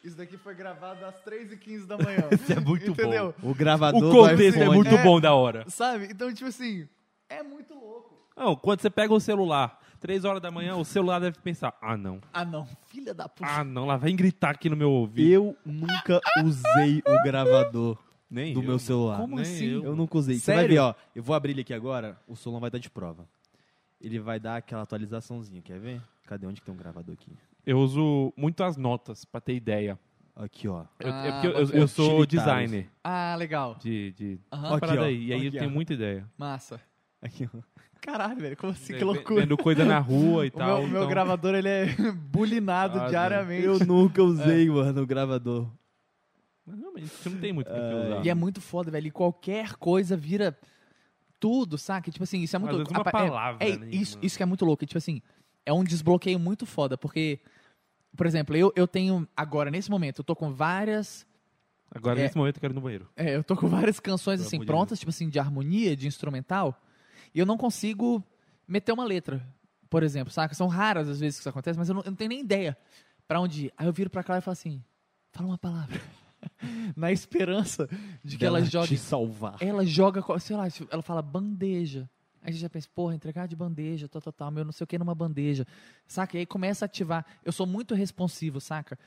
Isso 0.03 0.15
daqui 0.15 0.37
foi 0.37 0.55
gravado 0.55 1.03
às 1.05 1.15
3h15 1.23 1.85
da 1.85 1.97
manhã. 1.97 2.29
Isso 2.31 2.53
é 2.53 2.59
muito 2.59 2.91
Entendeu? 2.91 3.33
bom. 3.37 3.49
O 3.51 3.53
gravador 3.53 4.01
O 4.03 4.11
contexto 4.11 4.59
é 4.59 4.65
muito 4.69 4.95
É. 4.95 5.03
bom 5.03 5.19
da 5.19 5.33
hora. 5.33 5.69
Sabe? 5.69 6.05
Então, 6.09 6.33
tipo 6.33 6.47
assim, 6.47 6.87
é 7.27 7.43
muito 7.43 7.73
louco. 7.73 8.17
Não, 8.35 8.55
quando 8.55 8.79
você 8.81 8.89
pega 8.89 9.13
o 9.13 9.19
celular, 9.19 9.77
três 9.99 10.25
horas 10.25 10.41
da 10.41 10.49
manhã, 10.49 10.75
o 10.75 10.85
celular 10.85 11.19
deve 11.19 11.37
pensar, 11.39 11.77
ah 11.81 11.95
não, 11.97 12.19
Ah, 12.33 12.45
não. 12.45 12.65
Filha 12.87 13.13
da 13.13 13.27
puta. 13.29 13.49
ah 13.49 13.63
não, 13.63 13.85
lá 13.85 13.97
vem 13.97 14.15
gritar 14.15 14.51
aqui 14.51 14.69
no 14.69 14.75
meu 14.77 14.91
ouvido. 14.91 15.29
Eu 15.29 15.57
nunca 15.65 16.19
usei 16.43 17.03
o 17.05 17.23
gravador 17.23 17.97
Nem 18.29 18.53
do 18.53 18.59
eu, 18.61 18.63
meu 18.63 18.79
celular. 18.79 19.17
Como 19.17 19.35
nem 19.35 19.43
assim? 19.43 19.65
eu. 19.67 19.83
Eu 19.83 19.95
nunca 19.95 20.17
usei. 20.17 20.37
Você 20.39 20.51
vai 20.53 20.61
Sério? 20.63 20.75
ver, 20.75 20.79
ó. 20.81 20.95
Eu 21.15 21.21
vou 21.23 21.35
abrir 21.35 21.51
ele 21.51 21.61
aqui 21.61 21.73
agora. 21.73 22.19
O 22.27 22.35
Solon 22.35 22.59
vai 22.59 22.69
estar 22.69 22.77
de 22.79 22.89
prova. 22.89 23.27
Ele 24.01 24.19
vai 24.19 24.39
dar 24.39 24.55
aquela 24.57 24.83
atualizaçãozinha. 24.83 25.61
Quer 25.61 25.79
ver? 25.79 26.01
Cadê? 26.25 26.45
Onde 26.47 26.59
que 26.61 26.65
tem 26.65 26.73
um 26.73 26.77
gravador 26.77 27.13
aqui? 27.13 27.31
Eu 27.65 27.79
uso 27.79 28.31
muito 28.37 28.63
as 28.63 28.77
notas, 28.77 29.25
pra 29.25 29.41
ter 29.41 29.53
ideia. 29.55 29.99
Aqui, 30.35 30.69
ó. 30.69 30.85
Eu, 30.99 31.11
Ah, 31.11 31.25
é 31.27 31.31
porque 31.33 31.47
eu, 31.47 31.51
eu- 31.51 31.69
eu 31.81 31.87
sou 31.87 32.25
designer 32.25 32.89
Ah, 33.03 33.35
legal. 33.37 33.75
de, 33.75 34.13
de 34.13 34.39
Aham. 34.53 34.69
Aqui, 34.71 34.79
parada 34.79 35.01
ó. 35.01 35.03
aí. 35.03 35.25
E 35.25 35.33
aí 35.33 35.41
eu 35.43 35.49
Aqui, 35.49 35.57
tenho 35.59 35.69
ó. 35.69 35.73
muita 35.73 35.93
ideia. 35.93 36.25
Massa. 36.37 36.79
Aqui, 37.21 37.49
ó. 37.53 37.59
Caralho, 38.01 38.39
velho, 38.39 38.57
como 38.57 38.71
assim? 38.71 38.93
Que 38.93 39.03
loucura. 39.03 39.41
Vendo 39.41 39.57
coisa 39.57 39.83
na 39.85 39.99
rua 39.99 40.45
e 40.45 40.49
O 40.49 40.51
tal. 40.51 40.67
meu, 40.67 40.77
o 40.77 40.87
meu 40.87 40.97
então- 40.99 41.09
gravador, 41.09 41.53
ele 41.55 41.67
é 41.67 41.85
bulinado 42.31 42.99
Ah, 42.99 43.07
diariamente. 43.09 43.65
Eu 43.65 43.79
nunca 43.85 44.23
usei, 44.23 44.69
mano, 44.69 45.01
o 45.01 45.05
gravador. 45.05 45.67
Mas 46.65 46.79
realmente, 46.79 47.07
você 47.07 47.29
não 47.29 47.39
tem 47.39 47.51
muito 47.53 47.67
o 47.69 47.73
que 47.73 47.79
usar. 47.79 48.25
E 48.25 48.29
é 48.29 48.33
muito 48.35 48.61
foda, 48.61 48.89
velho. 48.91 49.07
E 49.07 49.11
qualquer 49.11 49.73
coisa 49.75 50.15
vira 50.15 50.57
tudo, 51.39 51.77
saca? 51.77 52.09
Tipo 52.11 52.23
assim, 52.23 52.41
isso 52.41 52.55
é 52.55 52.59
muito 52.59 52.71
Às 52.71 52.77
vezes 52.79 52.91
uma 52.91 53.01
é- 53.01 53.11
palavra, 53.11 53.65
é, 53.67 53.77
né, 53.77 53.87
isso, 53.91 54.15
mano? 54.15 54.25
isso 54.25 54.37
que 54.37 54.43
é 54.43 54.45
muito 54.45 54.65
louco. 54.65 54.85
Tipo 54.85 54.97
assim, 54.97 55.21
é 55.65 55.73
um 55.73 55.83
desbloqueio 55.83 56.39
muito 56.39 56.65
foda, 56.65 56.97
porque, 56.97 57.39
por 58.15 58.25
exemplo, 58.25 58.55
eu, 58.55 58.71
eu 58.75 58.87
tenho, 58.87 59.27
agora, 59.35 59.69
nesse 59.69 59.89
momento, 59.91 60.19
eu 60.19 60.23
tô 60.23 60.35
com 60.35 60.53
várias. 60.53 61.25
Agora, 61.91 62.19
É. 62.19 62.23
nesse 62.23 62.37
momento, 62.37 62.57
eu 62.57 62.61
quero 62.61 62.73
ir 62.73 62.75
no 62.75 62.81
banheiro. 62.81 63.09
é, 63.15 63.35
eu 63.35 63.43
tô 63.43 63.55
com 63.57 63.67
várias 63.67 63.99
canções 63.99 64.39
assim 64.39 64.63
prontas, 64.63 64.99
tipo 64.99 65.09
assim, 65.09 65.27
de 65.27 65.39
harmonia, 65.39 65.95
de 65.95 66.07
instrumental, 66.07 66.79
e 67.33 67.39
eu 67.39 67.45
não 67.45 67.57
consigo 67.57 68.23
meter 68.67 68.91
uma 68.91 69.03
letra, 69.03 69.45
por 69.89 70.03
exemplo, 70.03 70.31
saca? 70.31 70.53
São 70.55 70.67
raras 70.67 71.07
as 71.09 71.19
vezes 71.19 71.37
que 71.37 71.41
isso 71.41 71.49
acontece, 71.49 71.77
mas 71.77 71.89
eu 71.89 71.95
não, 71.95 72.01
eu 72.03 72.11
não 72.11 72.15
tenho 72.15 72.29
nem 72.29 72.39
ideia 72.41 72.77
pra 73.27 73.39
onde 73.39 73.65
ir. 73.65 73.73
Aí 73.77 73.87
eu 73.87 73.93
viro 73.93 74.09
pra 74.09 74.23
cá 74.23 74.37
e 74.37 74.41
falo 74.41 74.53
assim: 74.53 74.83
fala 75.31 75.47
uma 75.49 75.57
palavra. 75.57 75.99
Na 76.95 77.11
esperança 77.11 77.89
de 78.23 78.37
que 78.37 78.45
ela 78.45 78.61
jogue 78.63 78.87
te 78.89 78.97
salvar. 78.97 79.57
ela 79.59 79.85
joga, 79.85 80.23
sei 80.39 80.55
lá, 80.55 80.67
ela 80.89 81.01
fala 81.01 81.21
bandeja. 81.21 82.09
Aí 82.41 82.49
a 82.49 82.51
gente 82.51 82.61
já 82.61 82.69
pensa, 82.69 82.87
porra, 82.95 83.13
entregar 83.13 83.47
de 83.47 83.55
bandeja, 83.55 84.07
tal, 84.07 84.21
tal, 84.21 84.31
tal, 84.31 84.49
meu 84.51 84.63
não 84.63 84.71
sei 84.71 84.85
o 84.85 84.87
que 84.87 84.97
numa 84.97 85.13
bandeja. 85.13 85.67
Saca? 86.07 86.37
E 86.37 86.39
aí 86.39 86.45
começa 86.45 86.85
a 86.85 86.87
ativar. 86.87 87.25
Eu 87.43 87.51
sou 87.51 87.67
muito 87.67 87.93
responsivo, 87.93 88.61
saca? 88.61 88.97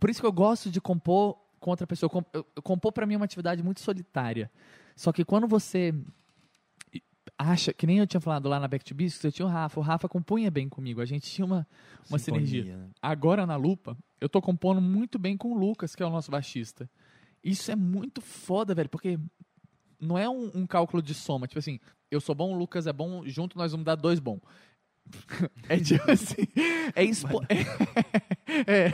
Por 0.00 0.10
isso 0.10 0.20
que 0.20 0.26
eu 0.26 0.32
gosto 0.32 0.68
de 0.68 0.80
compor 0.80 1.36
com 1.60 1.70
outra 1.70 1.86
pessoa. 1.86 2.10
Com- 2.10 2.24
eu- 2.32 2.44
eu- 2.56 2.62
Compor 2.62 2.90
pra 2.90 3.06
mim 3.06 3.14
é 3.14 3.16
uma 3.16 3.24
atividade 3.24 3.62
muito 3.62 3.80
solitária. 3.80 4.50
Só 4.96 5.12
que 5.12 5.24
quando 5.24 5.46
você 5.46 5.94
acha, 7.38 7.72
que 7.72 7.86
nem 7.86 7.98
eu 7.98 8.06
tinha 8.06 8.20
falado 8.20 8.48
lá 8.48 8.60
na 8.60 8.68
Back 8.68 8.84
to 8.84 8.94
Biscuits, 8.94 9.24
eu 9.24 9.32
tinha 9.32 9.46
o 9.46 9.50
Rafa. 9.50 9.80
O 9.80 9.82
Rafa 9.82 10.08
compunha 10.08 10.50
bem 10.50 10.68
comigo. 10.68 11.00
A 11.00 11.04
gente 11.04 11.30
tinha 11.30 11.44
uma, 11.44 11.66
uma 12.08 12.18
sinergia. 12.18 12.76
né? 12.76 12.88
Agora 13.00 13.46
na 13.46 13.56
Lupa, 13.56 13.96
eu 14.20 14.28
tô 14.28 14.40
compondo 14.40 14.80
muito 14.80 15.18
bem 15.18 15.36
com 15.36 15.52
o 15.52 15.58
Lucas, 15.58 15.94
que 15.94 16.02
é 16.02 16.06
o 16.06 16.10
nosso 16.10 16.30
baixista. 16.30 16.88
Isso 17.42 17.70
é 17.70 17.76
muito 17.76 18.20
foda, 18.20 18.74
velho, 18.74 18.88
porque 18.88 19.18
não 20.00 20.16
é 20.16 20.28
um, 20.28 20.50
um 20.54 20.66
cálculo 20.66 21.02
de 21.02 21.14
soma. 21.14 21.46
Tipo 21.46 21.58
assim, 21.58 21.80
eu 22.10 22.20
sou 22.20 22.34
bom, 22.34 22.52
o 22.52 22.58
Lucas 22.58 22.86
é 22.86 22.92
bom, 22.92 23.26
junto 23.26 23.56
nós 23.58 23.72
vamos 23.72 23.84
dar 23.84 23.96
dois 23.96 24.20
bom. 24.20 24.38
É 25.68 25.78
tipo 25.78 26.10
assim, 26.10 26.46
é, 26.94 27.04
expo... 27.04 27.40
é, 28.66 28.92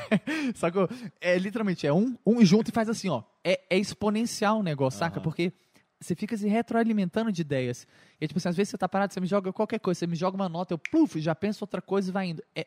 sacou? 0.55 0.89
É 1.21 1.39
literalmente, 1.39 1.87
é 1.87 1.93
um, 1.93 2.17
um 2.25 2.45
junto 2.45 2.71
e 2.71 2.73
faz 2.73 2.89
assim, 2.89 3.09
ó. 3.09 3.23
É, 3.45 3.61
é 3.69 3.79
exponencial 3.79 4.61
o 4.61 4.63
negócio, 4.63 4.99
saca? 4.99 5.17
Aham. 5.17 5.25
Porque 5.25 5.53
você 6.01 6.15
fica 6.15 6.37
se 6.37 6.47
retroalimentando 6.49 7.33
de 7.33 7.41
ideias. 7.43 7.87
E 8.21 8.27
tipo 8.29 8.39
assim, 8.39 8.49
às 8.49 8.57
vezes 8.57 8.71
você 8.71 8.79
tá 8.79 8.89
parado, 8.89 9.13
você 9.13 9.21
me 9.21 9.27
joga 9.27 9.53
qualquer 9.53 9.79
coisa, 9.81 9.99
você 9.99 10.07
me 10.07 10.15
joga 10.17 10.37
uma 10.37 10.49
nota, 10.49 10.73
eu 10.75 10.79
pluf, 10.79 11.21
já 11.21 11.35
penso 11.35 11.65
outra 11.65 11.83
coisa 11.83 12.11
e 12.11 12.13
vai 12.13 12.27
indo. 12.29 12.43
É, 12.55 12.67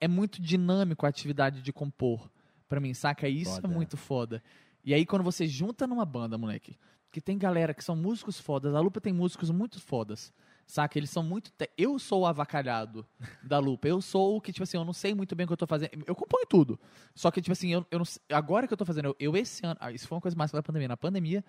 é 0.00 0.08
muito 0.08 0.40
dinâmico 0.40 1.04
a 1.06 1.08
atividade 1.08 1.60
de 1.62 1.72
compor 1.72 2.30
pra 2.68 2.80
mim, 2.80 2.94
saca? 2.94 3.28
Isso 3.28 3.56
Foda. 3.56 3.68
é 3.68 3.70
muito 3.70 3.96
foda. 3.96 4.42
E 4.84 4.92
aí 4.94 5.04
quando 5.06 5.22
você 5.22 5.46
junta 5.46 5.86
numa 5.86 6.04
banda, 6.06 6.36
moleque, 6.38 6.76
que 7.10 7.20
tem 7.20 7.36
galera 7.36 7.74
que 7.74 7.84
são 7.84 7.94
músicos 7.94 8.40
fodas, 8.40 8.74
a 8.74 8.80
Lupa 8.80 9.00
tem 9.00 9.12
músicos 9.12 9.50
muito 9.50 9.78
fodas. 9.80 10.32
Saca? 10.66 10.98
Eles 10.98 11.10
são 11.10 11.22
muito. 11.22 11.50
te- 11.52 11.68
Eu 11.76 11.98
sou 11.98 12.22
o 12.22 12.26
avacalhado 12.26 13.04
da 13.42 13.58
Lupa. 13.58 13.86
Eu 13.88 14.00
sou 14.00 14.36
o 14.36 14.40
que, 14.40 14.52
tipo 14.52 14.62
assim, 14.62 14.78
eu 14.78 14.84
não 14.84 14.92
sei 14.94 15.12
muito 15.12 15.34
bem 15.36 15.44
o 15.44 15.46
que 15.46 15.52
eu 15.52 15.56
tô 15.56 15.66
fazendo. 15.66 15.90
Eu 16.06 16.14
componho 16.14 16.46
tudo. 16.46 16.80
Só 17.14 17.30
que, 17.30 17.42
tipo 17.42 17.52
assim, 17.52 17.70
eu, 17.74 17.84
eu 17.90 17.98
não 17.98 18.06
agora 18.30 18.66
que 18.66 18.72
eu 18.72 18.76
tô 18.78 18.84
fazendo, 18.86 19.06
eu, 19.06 19.16
eu 19.20 19.36
esse 19.36 19.66
ano. 19.66 19.76
ah, 19.80 19.92
Isso 19.92 20.08
foi 20.08 20.16
uma 20.16 20.22
coisa 20.22 20.36
massa 20.36 20.56
da 20.56 20.62
pandemia. 20.62 20.88
Na 20.88 20.96
pandemia, 20.96 21.44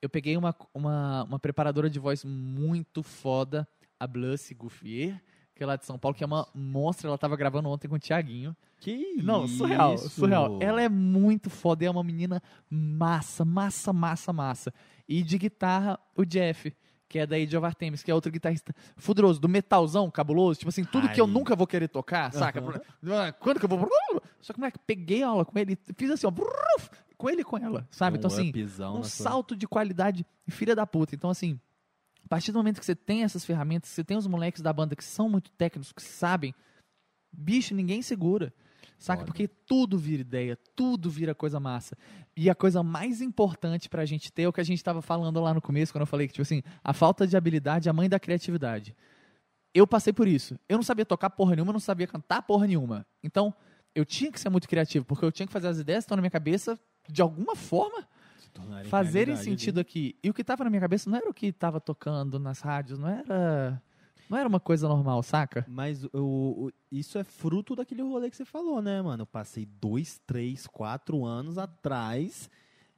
eu 0.00 0.08
peguei 0.08 0.36
uma, 0.36 0.54
uma, 0.72 1.24
uma 1.24 1.38
preparadora 1.38 1.90
de 1.90 1.98
voz 1.98 2.24
muito 2.24 3.02
foda, 3.02 3.66
a 3.98 4.06
Blussy 4.06 4.54
Gouffier, 4.54 5.20
que 5.54 5.62
é 5.62 5.66
lá 5.66 5.76
de 5.76 5.84
São 5.84 5.98
Paulo, 5.98 6.16
que 6.16 6.22
é 6.22 6.26
uma 6.26 6.46
monstra. 6.54 7.08
Ela 7.08 7.18
tava 7.18 7.36
gravando 7.36 7.68
ontem 7.68 7.88
com 7.88 7.96
o 7.96 7.98
Thiaguinho. 7.98 8.56
Que 8.78 9.20
Não, 9.20 9.48
surreal, 9.48 9.94
isso? 9.94 10.10
surreal. 10.10 10.58
Ela 10.62 10.80
é 10.80 10.88
muito 10.88 11.50
foda, 11.50 11.84
é 11.84 11.90
uma 11.90 12.04
menina 12.04 12.40
massa, 12.70 13.44
massa, 13.44 13.92
massa, 13.92 14.32
massa. 14.32 14.72
E 15.08 15.20
de 15.20 15.36
guitarra, 15.36 15.98
o 16.14 16.24
Jeff, 16.24 16.72
que 17.08 17.18
é 17.18 17.26
da 17.26 17.34
Age 17.34 17.56
of 17.56 17.66
Artemis, 17.66 18.04
que 18.04 18.10
é 18.10 18.14
outro 18.14 18.30
guitarrista 18.30 18.72
fuderoso, 18.96 19.40
do 19.40 19.48
metalzão, 19.48 20.08
cabuloso, 20.12 20.60
tipo 20.60 20.68
assim, 20.68 20.84
tudo 20.84 21.08
que 21.08 21.20
eu 21.20 21.24
Ai. 21.24 21.30
nunca 21.32 21.56
vou 21.56 21.66
querer 21.66 21.88
tocar, 21.88 22.32
saca? 22.32 22.62
Ah, 23.10 23.32
Quando 23.32 23.58
que 23.58 23.64
eu 23.64 23.68
vou... 23.68 23.90
Só 24.40 24.52
que, 24.52 24.60
moleque, 24.60 24.78
peguei 24.86 25.24
aula 25.24 25.44
com 25.44 25.58
ele, 25.58 25.76
fiz 25.96 26.10
assim, 26.12 26.26
ó, 26.28 26.32
com 27.18 27.28
ele 27.28 27.42
e 27.42 27.44
com 27.44 27.58
ela, 27.58 27.86
sabe? 27.90 28.16
Um 28.16 28.18
então, 28.18 28.30
assim, 28.30 28.50
um 28.94 28.98
na 28.98 29.02
sua- 29.04 29.24
salto 29.24 29.54
de 29.56 29.66
qualidade 29.66 30.24
filha 30.48 30.74
da 30.74 30.86
puta. 30.86 31.14
Então, 31.14 31.28
assim, 31.28 31.60
a 32.24 32.28
partir 32.28 32.52
do 32.52 32.58
momento 32.58 32.78
que 32.78 32.86
você 32.86 32.94
tem 32.94 33.24
essas 33.24 33.44
ferramentas, 33.44 33.90
que 33.90 33.94
você 33.96 34.04
tem 34.04 34.16
os 34.16 34.26
moleques 34.26 34.62
da 34.62 34.72
banda 34.72 34.94
que 34.96 35.04
são 35.04 35.28
muito 35.28 35.50
técnicos, 35.50 35.92
que 35.92 36.00
sabem, 36.02 36.54
bicho, 37.32 37.74
ninguém 37.74 38.00
segura. 38.02 38.52
Saca? 38.98 39.20
Foda. 39.20 39.26
Porque 39.26 39.46
tudo 39.46 39.96
vira 39.96 40.22
ideia, 40.22 40.58
tudo 40.74 41.08
vira 41.08 41.32
coisa 41.34 41.60
massa. 41.60 41.96
E 42.36 42.48
a 42.50 42.54
coisa 42.54 42.82
mais 42.82 43.20
importante 43.20 43.88
pra 43.88 44.04
gente 44.04 44.32
ter 44.32 44.42
é 44.42 44.48
o 44.48 44.52
que 44.52 44.60
a 44.60 44.64
gente 44.64 44.82
tava 44.82 45.00
falando 45.02 45.40
lá 45.40 45.54
no 45.54 45.60
começo, 45.62 45.92
quando 45.92 46.02
eu 46.02 46.06
falei 46.06 46.26
que, 46.26 46.32
tipo 46.32 46.42
assim, 46.42 46.62
a 46.82 46.92
falta 46.92 47.26
de 47.26 47.36
habilidade 47.36 47.88
é 47.88 47.90
a 47.90 47.92
mãe 47.92 48.08
da 48.08 48.18
criatividade. 48.18 48.96
Eu 49.74 49.86
passei 49.86 50.12
por 50.12 50.26
isso. 50.26 50.58
Eu 50.68 50.76
não 50.78 50.82
sabia 50.82 51.04
tocar 51.06 51.30
porra 51.30 51.54
nenhuma, 51.54 51.72
não 51.72 51.78
sabia 51.80 52.06
cantar 52.08 52.42
porra 52.42 52.66
nenhuma. 52.66 53.06
Então, 53.22 53.54
eu 53.94 54.04
tinha 54.04 54.32
que 54.32 54.40
ser 54.40 54.48
muito 54.48 54.68
criativo, 54.68 55.04
porque 55.04 55.24
eu 55.24 55.30
tinha 55.30 55.46
que 55.46 55.52
fazer 55.52 55.68
as 55.68 55.78
ideias 55.78 56.02
que 56.02 56.06
estão 56.06 56.16
na 56.16 56.22
minha 56.22 56.30
cabeça 56.30 56.78
de 57.08 57.22
alguma 57.22 57.56
forma 57.56 58.06
fazerem 58.88 59.34
realidade 59.34 59.44
sentido 59.44 59.78
aqui. 59.80 60.16
E 60.22 60.30
o 60.30 60.34
que 60.34 60.42
tava 60.44 60.64
na 60.64 60.70
minha 60.70 60.80
cabeça 60.80 61.08
não 61.08 61.16
era 61.16 61.28
o 61.28 61.34
que 61.34 61.52
tava 61.52 61.80
tocando 61.80 62.38
nas 62.38 62.60
rádios, 62.60 62.98
não 62.98 63.08
era. 63.08 63.82
Não 64.28 64.36
era 64.36 64.46
uma 64.48 64.60
coisa 64.60 64.86
normal, 64.86 65.22
saca? 65.22 65.64
Mas 65.68 66.04
o, 66.12 66.66
o- 66.66 66.72
isso 66.92 67.16
é 67.16 67.24
fruto 67.24 67.74
daquele 67.74 68.02
rolê 68.02 68.28
que 68.28 68.36
você 68.36 68.44
falou, 68.44 68.82
né, 68.82 69.00
mano? 69.00 69.22
Eu 69.22 69.26
passei 69.26 69.64
dois, 69.80 70.20
três, 70.26 70.66
quatro 70.66 71.24
anos 71.24 71.56
atrás 71.56 72.50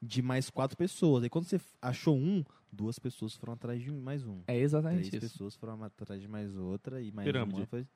de 0.03 0.23
mais 0.23 0.51
quatro 0.51 0.77
pessoas. 0.77 1.23
Aí 1.23 1.29
quando 1.31 1.45
você 1.45 1.61
achou 1.81 2.17
um, 2.17 2.43
duas 2.73 2.99
pessoas 2.99 3.35
foram 3.37 3.53
atrás 3.53 3.81
de 3.81 3.93
mais 3.93 4.27
um. 4.27 4.41
É 4.49 4.57
exatamente 4.59 5.09
Três 5.11 5.23
isso. 5.23 5.33
pessoas 5.35 5.55
foram 5.55 5.81
atrás 5.85 6.21
de 6.21 6.27
mais 6.27 6.57
outra 6.57 7.01
e 7.01 7.13
mais 7.13 7.27
Pirâmide. 7.27 7.61
uma 7.61 7.67
foi... 7.67 7.87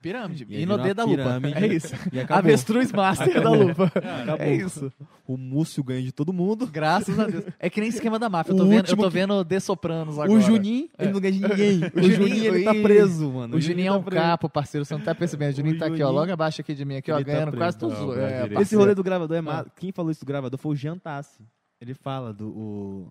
Pirâmide. 0.00 0.46
E 0.48 0.62
E 0.62 0.66
no 0.66 0.78
D 0.78 0.94
da 0.94 1.04
lupa. 1.04 1.40
É 1.54 1.66
isso. 1.66 1.94
Avestruz 2.28 2.92
Master 2.92 3.42
da 3.42 3.50
lupa. 3.50 3.84
Acabou. 3.86 4.36
É 4.46 4.54
isso. 4.54 4.92
O 5.26 5.36
Múcio 5.36 5.82
ganha 5.82 6.02
de 6.02 6.12
todo 6.12 6.32
mundo. 6.32 6.66
Graças 6.66 7.18
a 7.18 7.26
Deus. 7.26 7.44
É 7.58 7.68
que 7.68 7.80
nem 7.80 7.88
esquema 7.88 8.18
da 8.18 8.28
máfia. 8.28 8.52
Eu 8.52 8.56
O 8.56 8.58
tô 8.58 8.66
vendo, 8.66 8.88
eu 8.88 8.96
tô 8.96 9.10
vendo 9.10 9.44
The 9.44 9.58
Sopranos 9.60 10.14
agora. 10.18 10.30
O 10.30 10.40
Juninho, 10.40 10.88
ele 10.98 11.08
É. 11.08 11.12
não 11.12 11.20
ganha 11.20 11.32
de 11.32 11.40
ninguém. 11.40 11.80
O, 11.94 11.98
O 11.98 12.02
Juninho, 12.02 12.28
Juninho, 12.28 12.54
ele 12.54 12.64
tá 12.64 12.74
preso, 12.74 13.32
mano. 13.32 13.56
O 13.56 13.60
Juninho 13.60 13.86
é 13.88 13.90
tá 13.90 13.96
um 13.98 14.02
preso. 14.02 14.22
capo, 14.22 14.48
parceiro. 14.48 14.84
Você 14.84 14.94
não 14.94 15.00
tá 15.02 15.14
percebendo. 15.14 15.52
O 15.52 15.56
Juninho 15.56 15.74
O 15.76 15.78
tá 15.78 15.86
aqui, 15.86 15.94
ó. 15.94 16.06
Juninho- 16.06 16.12
Logo 16.20 16.32
abaixo 16.32 16.60
aqui 16.60 16.74
de 16.74 16.84
mim, 16.84 16.96
aqui, 16.96 17.10
ó. 17.10 17.16
Ele 17.16 17.24
tá 17.24 17.32
Ganhando 17.32 17.50
preso. 17.50 17.60
quase 17.62 17.78
todos 17.78 17.98
É. 18.18 18.48
Esse 18.60 18.76
rolê 18.76 18.94
do 18.94 19.02
gravador 19.02 19.36
é. 19.36 19.40
Ah. 19.50 19.66
Quem 19.76 19.90
falou 19.90 20.10
isso 20.10 20.20
do 20.20 20.26
gravador 20.26 20.58
foi 20.58 20.72
o 20.72 20.76
Jean 20.76 20.98
Tassi. 20.98 21.42
Ele 21.80 21.94
fala 21.94 22.32
do, 22.32 22.48
o- 22.48 23.10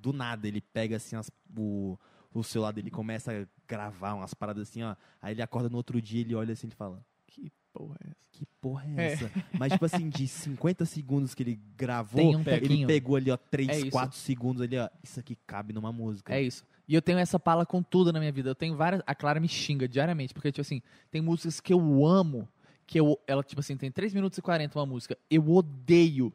do 0.00 0.12
nada, 0.12 0.46
ele 0.46 0.60
pega 0.60 0.96
assim 0.96 1.16
as, 1.16 1.30
o, 1.56 1.98
o 2.34 2.42
celular 2.42 2.72
dele 2.72 2.90
começa 2.90 3.32
a 3.32 3.46
gravar 3.66 4.14
umas 4.14 4.34
paradas 4.34 4.68
assim, 4.68 4.82
ó. 4.82 4.94
Aí 5.22 5.32
ele 5.32 5.42
acorda 5.42 5.68
no 5.70 5.76
outro 5.76 6.02
dia, 6.02 6.20
ele 6.20 6.34
olha 6.34 6.52
assim 6.52 6.66
e 6.66 6.70
fala, 6.72 7.00
Que 7.26 7.50
porra 7.72 7.96
é 8.04 8.10
essa? 8.10 8.26
que 8.32 8.46
porra 8.60 8.84
é 8.86 9.00
É. 9.00 9.12
essa? 9.12 9.30
Mas, 9.58 9.72
tipo 9.72 9.84
assim, 9.84 10.08
de 10.08 10.26
50 10.28 10.84
segundos 10.84 11.34
que 11.34 11.42
ele 11.42 11.60
gravou, 11.76 12.36
um 12.36 12.42
ele 12.46 12.86
pegou 12.86 13.16
ali, 13.16 13.30
ó, 13.30 13.36
3, 13.36 13.68
É 13.68 13.78
isso. 13.80 13.90
4 13.90 14.16
segundos 14.18 14.60
ali, 14.62 14.76
ó. 14.78 14.88
Isso 15.02 15.18
aqui 15.20 15.36
cabe 15.46 15.72
numa 15.72 15.92
música. 15.92 16.34
É 16.34 16.42
isso. 16.42 16.64
E 16.86 16.94
eu 16.94 17.00
tenho 17.00 17.18
essa 17.18 17.38
pala 17.40 17.64
com 17.64 17.82
tudo 17.82 18.12
na 18.12 18.18
minha 18.18 18.30
vida. 18.32 18.50
Eu 18.50 18.54
tenho 18.54 18.76
várias. 18.76 19.02
A 19.06 19.14
Clara 19.14 19.40
me 19.40 19.48
xinga 19.48 19.88
diariamente, 19.88 20.34
porque, 20.34 20.52
tipo 20.52 20.60
assim, 20.60 20.82
tem 21.10 21.20
músicas 21.22 21.58
que 21.60 21.72
eu 21.72 22.04
amo, 22.06 22.46
que 22.86 23.00
eu. 23.00 23.18
Ela, 23.26 23.42
tipo 23.42 23.60
assim, 23.60 23.76
tem 23.76 23.90
3 23.90 24.12
minutos 24.12 24.36
e 24.38 24.42
40 24.42 24.78
uma 24.78 24.84
música. 24.86 25.16
Eu 25.30 25.48
odeio 25.50 26.32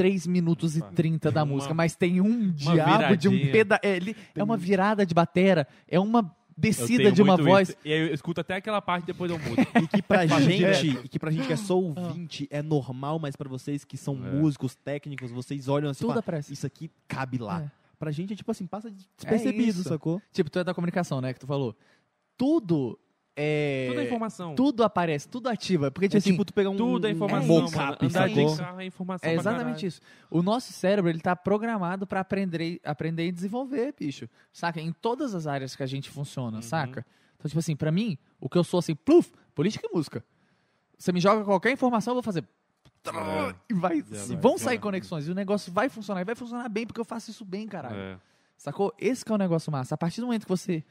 3 0.00 0.26
minutos 0.26 0.76
e 0.76 0.80
Opa. 0.80 0.92
30 0.92 1.30
da 1.30 1.42
Uma- 1.42 1.54
música, 1.54 1.74
mas 1.74 1.94
tem 1.94 2.20
um 2.22 2.50
diabo 2.50 3.16
de 3.16 3.28
um 3.28 3.38
peda. 3.52 3.78
É, 3.82 3.96
ele- 3.96 4.16
é 4.34 4.42
uma 4.42 4.56
virada 4.56 5.04
de 5.04 5.12
batera, 5.12 5.66
é 5.86 6.00
uma 6.00 6.34
descida 6.56 7.12
de 7.12 7.20
uma 7.22 7.36
voz. 7.36 7.68
isso. 7.68 7.78
E 7.84 7.92
aí 7.92 8.08
eu 8.08 8.14
escuto 8.14 8.40
até 8.40 8.54
aquela 8.56 8.80
parte 8.80 9.04
depois 9.06 9.30
eu 9.30 9.38
mudo. 9.38 9.60
E 9.82 9.86
que 9.88 10.00
pra 10.02 10.24
gente, 10.26 10.88
e 11.04 11.08
que 11.08 11.18
pra 11.18 11.30
gente 11.30 11.46
que 11.46 11.52
é 11.52 11.56
só 11.56 11.78
ouvinte, 11.78 12.48
é 12.50 12.62
normal, 12.62 13.18
mas 13.18 13.36
pra 13.36 13.48
vocês 13.48 13.84
que 13.84 13.96
são 13.98 14.14
É. 14.14 14.30
músicos, 14.32 14.74
técnicos, 14.74 15.30
vocês 15.30 15.68
olham 15.68 15.90
assim 15.90 15.98
e 15.98 16.00
Tudo 16.00 16.08
falam, 16.08 16.20
aparece. 16.20 16.52
isso 16.52 16.66
aqui 16.66 16.90
cabe 17.06 17.36
lá. 17.36 17.62
É. 17.62 17.70
Pra 17.98 18.10
gente 18.10 18.32
é 18.32 18.36
tipo 18.36 18.50
assim, 18.50 18.66
passa 18.66 18.90
despercebido, 19.16 19.80
isso. 19.80 19.82
sacou? 19.88 20.22
Tipo, 20.32 20.48
tu 20.48 20.58
é 20.58 20.64
da 20.64 20.72
comunicação, 20.72 21.20
né? 21.20 21.34
Que 21.34 21.40
tu 21.40 21.46
falou. 21.46 21.76
Tudo 22.36 22.98
é. 23.42 23.86
Tudo 23.88 24.00
é 24.00 24.04
informação. 24.04 24.54
Tudo 24.54 24.84
aparece, 24.84 25.28
tudo 25.28 25.48
ativa. 25.48 25.90
Porque, 25.90 26.08
tipo, 26.08 26.16
É 26.16 26.18
assim, 26.18 26.30
tipo 26.32 26.44
tu 26.44 26.52
pegar 26.52 26.70
um, 26.70 26.76
Tudo 26.76 27.06
é 27.06 27.10
um 27.10 27.12
informação, 27.12 27.46
mocap, 27.48 27.72
mano. 27.76 27.96
Andar 28.02 28.28
de 28.28 28.56
carro 28.56 28.80
é 28.80 28.84
informação 28.84 29.30
É 29.30 29.34
exatamente 29.34 29.86
isso. 29.86 30.00
O 30.30 30.42
nosso 30.42 30.72
cérebro, 30.72 31.10
ele 31.10 31.20
tá 31.20 31.34
programado 31.34 32.06
pra 32.06 32.20
aprender, 32.20 32.80
aprender 32.84 33.26
e 33.26 33.32
desenvolver, 33.32 33.94
bicho. 33.98 34.28
Saca? 34.52 34.80
Em 34.80 34.92
todas 34.92 35.34
as 35.34 35.46
áreas 35.46 35.74
que 35.74 35.82
a 35.82 35.86
gente 35.86 36.10
funciona, 36.10 36.56
Uhum. 36.58 36.62
saca? 36.62 37.04
Então, 37.36 37.48
tipo 37.48 37.58
assim, 37.58 37.74
pra 37.74 37.90
mim, 37.90 38.18
o 38.38 38.48
que 38.48 38.58
eu 38.58 38.64
sou 38.64 38.78
assim, 38.78 38.94
pluf, 38.94 39.32
política 39.54 39.88
e 39.90 39.94
música. 39.94 40.22
Você 40.98 41.10
me 41.12 41.20
joga 41.20 41.42
qualquer 41.44 41.72
informação, 41.72 42.12
eu 42.12 42.16
vou 42.16 42.22
fazer. 42.22 42.44
É. 43.06 43.54
E 43.70 43.72
vai, 43.74 44.02
vai, 44.02 44.36
vão 44.36 44.58
sair 44.58 44.78
conexões. 44.78 45.26
E 45.26 45.30
o 45.30 45.34
negócio 45.34 45.72
vai 45.72 45.88
funcionar. 45.88 46.20
E 46.20 46.24
vai 46.24 46.34
funcionar 46.34 46.68
bem, 46.68 46.86
porque 46.86 47.00
eu 47.00 47.04
faço 47.04 47.30
isso 47.30 47.44
bem, 47.46 47.66
caralho. 47.66 47.96
É. 47.96 48.18
Sacou? 48.58 48.92
Esse 48.98 49.24
que 49.24 49.32
é 49.32 49.34
o 49.34 49.38
negócio 49.38 49.72
massa. 49.72 49.94
A 49.94 49.98
partir 49.98 50.20
do 50.20 50.26
momento 50.26 50.42
que 50.42 50.48
você 50.50 50.84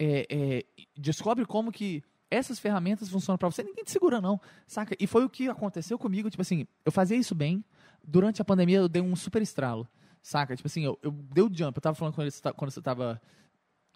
é, 0.00 0.26
é, 0.30 0.64
descobre 0.96 1.44
como 1.44 1.70
que 1.70 2.02
essas 2.30 2.58
ferramentas 2.58 3.10
funcionam 3.10 3.36
pra 3.36 3.50
você, 3.50 3.62
ninguém 3.62 3.84
te 3.84 3.90
segura, 3.90 4.20
não. 4.20 4.40
Saca? 4.66 4.96
E 4.98 5.06
foi 5.06 5.24
o 5.24 5.28
que 5.28 5.48
aconteceu 5.48 5.98
comigo. 5.98 6.30
Tipo 6.30 6.42
assim, 6.42 6.66
eu 6.84 6.90
fazia 6.90 7.16
isso 7.16 7.34
bem. 7.34 7.62
Durante 8.02 8.40
a 8.40 8.44
pandemia, 8.44 8.78
eu 8.78 8.88
dei 8.88 9.02
um 9.02 9.14
super 9.14 9.42
estralo. 9.42 9.86
Saca? 10.22 10.56
Tipo 10.56 10.66
assim, 10.66 10.84
eu, 10.84 10.98
eu 11.02 11.10
dei 11.10 11.44
o 11.44 11.50
jump. 11.52 11.76
Eu 11.76 11.82
tava 11.82 11.94
falando 11.94 12.14
com 12.14 12.22
ele 12.22 12.30
quando 12.56 12.70
você 12.70 12.80
tava 12.80 13.20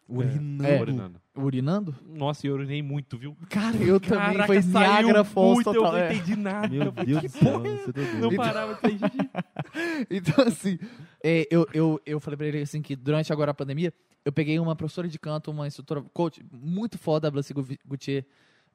Urinando. 0.06 0.66
É. 0.66 0.80
Urinando. 0.80 1.20
urinando. 1.34 1.94
Nossa, 2.06 2.46
eu 2.46 2.54
urinei 2.54 2.82
muito, 2.82 3.16
viu? 3.16 3.34
Cara, 3.48 3.76
eu 3.78 3.98
também. 3.98 4.18
Caraca, 4.18 4.46
Foi 4.46 4.60
saiu 4.60 5.02
Niagara 5.02 5.24
Falls 5.24 5.54
muito, 5.54 5.72
total. 5.72 5.86
Eu 5.86 5.92
não 5.92 5.98
é. 5.98 6.14
entendi 6.14 6.36
nada. 6.36 6.68
Meu 6.68 6.92
Deus 6.92 7.20
que 7.20 7.28
do 7.28 7.32
céu, 7.32 7.52
porra 7.52 7.68
é 7.68 7.76
você 7.76 7.92
tá 7.92 8.00
doido. 8.02 8.20
Não 8.20 8.36
parava 8.36 8.74
de. 8.74 8.98
Então, 10.08 10.44
assim, 10.46 10.78
é, 11.22 11.48
eu, 11.50 11.66
eu, 11.72 12.00
eu 12.06 12.20
falei 12.20 12.36
pra 12.36 12.46
ele 12.46 12.60
assim 12.60 12.80
que 12.80 12.94
durante 12.94 13.32
agora 13.32 13.50
a 13.50 13.54
pandemia, 13.54 13.92
eu 14.24 14.32
peguei 14.32 14.58
uma 14.58 14.74
professora 14.74 15.06
de 15.08 15.18
canto, 15.18 15.50
uma 15.50 15.66
instrutora, 15.66 16.02
coach, 16.12 16.44
muito 16.52 16.98
foda, 16.98 17.28
a 17.28 17.30
Blancy 17.30 17.52
Gutier, 17.86 18.24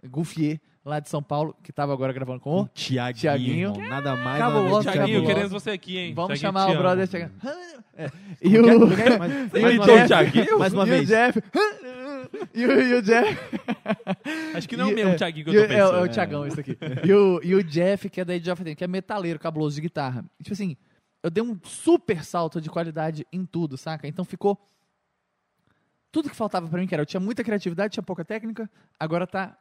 Guffier, 0.07 0.61
lá 0.85 0.99
de 0.99 1.09
São 1.09 1.21
Paulo, 1.21 1.55
que 1.63 1.73
tava 1.73 1.91
agora 1.91 2.13
gravando 2.13 2.39
com 2.39 2.61
o. 2.61 2.67
Tiaguinho, 2.69 3.73
Tiaguinho. 3.73 3.89
nada 3.89 4.15
mais. 4.15 4.39
Cabuloso, 4.39 4.85
nada 4.85 4.85
menos 4.85 4.85
que 4.85 4.91
Tiaguinho, 4.91 5.25
queremos 5.25 5.51
você 5.51 5.71
aqui, 5.71 5.97
hein? 5.97 6.13
Vamos 6.13 6.39
Tiaguinho, 6.39 6.61
chamar 6.61 6.75
o 6.75 6.77
brother. 6.77 7.03
amo. 7.03 7.11
Chega... 7.11 7.31
É. 7.97 8.09
E 8.41 8.57
o, 8.57 8.69
é? 8.69 9.17
Mais- 9.17 9.33
e 9.53 9.77
uma 9.77 9.85
vez. 9.85 10.07
Thiaguinho? 10.07 10.59
Mais 10.59 10.73
uma 10.73 10.83
e 10.83 10.85
o 10.85 10.89
vez. 10.89 11.07
Jeff. 11.07 11.41
E 12.53 12.65
o, 12.65 12.71
e 12.79 12.93
o 12.93 13.01
Jeff. 13.01 13.37
Acho 14.53 14.69
que 14.69 14.77
não 14.77 14.89
é 14.89 14.91
o 14.91 14.95
mesmo 14.95 15.11
é, 15.11 15.15
Thiaguinho 15.15 15.45
que 15.45 15.55
eu 15.55 15.67
tô 15.67 15.73
é, 15.73 15.75
o- 15.75 15.79
é 15.79 15.91
pensando. 15.91 16.03
o 16.03 16.09
Thiagão, 16.09 16.47
isso 16.47 16.59
aqui. 16.59 16.77
E 17.03 17.13
o, 17.13 17.41
e 17.43 17.55
o 17.55 17.63
Jeff, 17.63 18.07
que 18.09 18.21
é 18.21 18.25
da 18.25 18.33
Age 18.33 18.51
of 18.51 18.63
Ten, 18.63 18.75
que 18.75 18.83
é 18.83 18.87
metaleiro, 18.87 19.39
cabuloso 19.39 19.75
de 19.75 19.81
guitarra. 19.81 20.23
E, 20.39 20.43
tipo 20.43 20.53
assim, 20.53 20.77
eu 21.23 21.29
dei 21.31 21.43
um 21.43 21.57
super 21.63 22.23
salto 22.23 22.61
de 22.61 22.69
qualidade 22.69 23.25
em 23.33 23.45
tudo, 23.45 23.77
saca? 23.77 24.07
Então 24.07 24.23
ficou. 24.23 24.57
Tudo 26.11 26.29
que 26.29 26.35
faltava 26.35 26.67
pra 26.67 26.79
mim, 26.79 26.87
que 26.87 26.93
era, 26.95 27.01
eu 27.03 27.05
tinha 27.05 27.19
muita 27.19 27.43
criatividade, 27.43 27.93
tinha 27.93 28.03
pouca 28.03 28.25
técnica, 28.25 28.69
agora 28.99 29.27
tá 29.27 29.57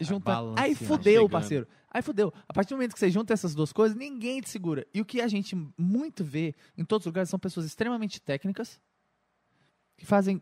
juntando. 0.00 0.20
balanceando. 0.24 0.60
Aí 0.60 0.74
fudeu, 0.74 1.12
Chegando. 1.14 1.30
parceiro. 1.30 1.68
Aí 1.90 2.00
fudeu. 2.02 2.32
A 2.48 2.52
partir 2.52 2.70
do 2.70 2.76
momento 2.76 2.92
que 2.94 2.98
você 3.00 3.10
junta 3.10 3.32
essas 3.32 3.54
duas 3.54 3.72
coisas, 3.72 3.96
ninguém 3.96 4.40
te 4.40 4.48
segura. 4.48 4.86
E 4.94 5.00
o 5.00 5.04
que 5.04 5.20
a 5.20 5.28
gente 5.28 5.54
muito 5.76 6.24
vê 6.24 6.54
em 6.78 6.84
todos 6.84 7.04
os 7.04 7.10
lugares 7.10 7.28
são 7.28 7.38
pessoas 7.38 7.66
extremamente 7.66 8.20
técnicas 8.20 8.80
que 9.96 10.06
fazem 10.06 10.40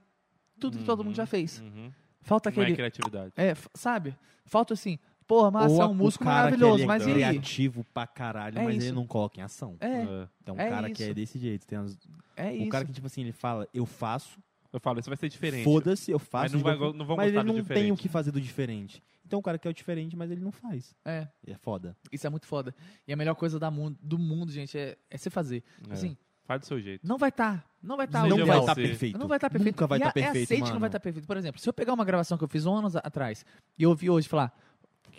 tudo 0.58 0.78
que 0.78 0.84
todo 0.84 1.02
mundo 1.04 1.16
já 1.16 1.26
fez. 1.26 1.58
Uhum. 1.60 1.90
Falta 2.22 2.50
Não 2.50 2.58
é 2.58 2.62
aquele. 2.62 2.76
criatividade. 2.76 3.32
É, 3.36 3.54
sabe? 3.74 4.14
Falta 4.44 4.74
assim, 4.74 4.98
porra, 5.26 5.50
massa, 5.50 5.74
Ou 5.74 5.80
é 5.80 5.84
a- 5.84 5.88
um 5.88 5.94
músico 5.94 6.22
cara 6.24 6.52
que 6.52 6.58
maravilhoso, 6.58 6.74
ele 6.76 6.82
é 6.82 6.86
mas 6.86 7.06
e 7.06 7.10
aí? 7.10 7.14
criativo 7.14 7.84
pra 7.94 8.06
caralho, 8.06 8.58
É 8.58 8.62
mas 8.64 8.76
isso. 8.76 8.86
ele 8.88 8.92
não 8.94 9.06
coloca 9.06 9.40
em 9.40 9.42
ação. 9.42 9.76
É, 9.80 9.86
É. 10.02 10.28
Tem 10.44 10.54
um 10.54 10.60
É 10.60 10.68
cara 10.68 10.90
que 10.90 11.02
é 11.02 11.06
isso. 11.06 11.14
desse 11.14 11.38
jeito. 11.38 11.66
Tem 11.66 11.78
uns- 11.78 11.98
é 12.36 12.50
o 12.50 12.54
isso. 12.56 12.68
cara 12.68 12.84
que, 12.84 12.92
tipo 12.92 13.06
assim, 13.06 13.22
ele 13.22 13.32
fala, 13.32 13.66
eu 13.72 13.86
faço, 13.86 14.38
Eu 14.72 14.78
falo, 14.80 15.00
isso 15.00 15.08
vai 15.10 15.16
ser 15.16 15.28
diferente. 15.28 15.64
foda-se, 15.64 16.10
eu 16.10 16.18
faço. 16.18 16.44
Mas 16.44 16.52
não, 16.52 16.60
vai, 16.60 16.74
não 16.76 17.04
vão 17.04 17.16
mas 17.16 17.26
gostar 17.32 17.40
ele 17.40 17.48
não 17.52 17.54
diferente. 17.60 17.82
tem 17.82 17.92
o 17.92 17.96
que 17.96 18.08
fazer 18.08 18.30
do 18.30 18.40
diferente. 18.40 19.02
Então 19.26 19.38
o 19.38 19.42
cara 19.42 19.58
quer 19.58 19.68
o 19.68 19.72
diferente, 19.74 20.16
mas 20.16 20.30
ele 20.30 20.40
não 20.40 20.52
faz. 20.52 20.94
É, 21.04 21.26
E 21.46 21.52
é 21.52 21.56
foda. 21.56 21.96
isso 22.12 22.26
é 22.26 22.30
muito 22.30 22.46
foda. 22.46 22.74
E 23.06 23.12
a 23.12 23.16
melhor 23.16 23.34
coisa 23.34 23.58
da 23.58 23.70
mundo, 23.70 23.98
do 24.02 24.18
mundo, 24.18 24.50
gente, 24.52 24.76
é, 24.78 24.96
é 25.10 25.16
se 25.16 25.28
fazer. 25.30 25.62
É. 25.88 25.92
Assim, 25.92 26.16
Faz 26.44 26.60
do 26.62 26.66
seu 26.66 26.80
jeito. 26.80 27.06
não 27.06 27.16
vai 27.16 27.28
estar, 27.28 27.64
não 27.80 27.96
vai 27.96 28.06
estar 28.06 28.22
Seja 28.22 28.36
não 28.36 28.44
vai 28.46 28.56
você. 28.56 28.60
estar 28.62 28.74
perfeito. 28.74 29.18
Não 29.18 29.28
vai 29.28 29.36
estar 29.38 29.50
perfeito. 29.50 29.74
Nunca 29.76 29.86
vai 29.86 29.98
estar 29.98 30.08
a- 30.08 30.12
perfeito, 30.12 30.36
é 30.36 30.42
aceite 30.42 30.56
que 30.56 30.60
mano. 30.62 30.72
não 30.74 30.80
vai 30.80 30.88
estar 30.88 31.00
perfeito. 31.00 31.26
Por 31.26 31.36
exemplo, 31.36 31.60
se 31.60 31.68
eu 31.68 31.72
pegar 31.72 31.92
uma 31.92 32.04
gravação 32.04 32.36
que 32.36 32.42
eu 32.44 32.48
fiz 32.48 32.66
anos 32.66 32.96
atrás 32.96 33.44
e 33.78 33.82
eu 33.84 33.90
ouvir 33.90 34.10
hoje 34.10 34.28
falar, 34.28 34.52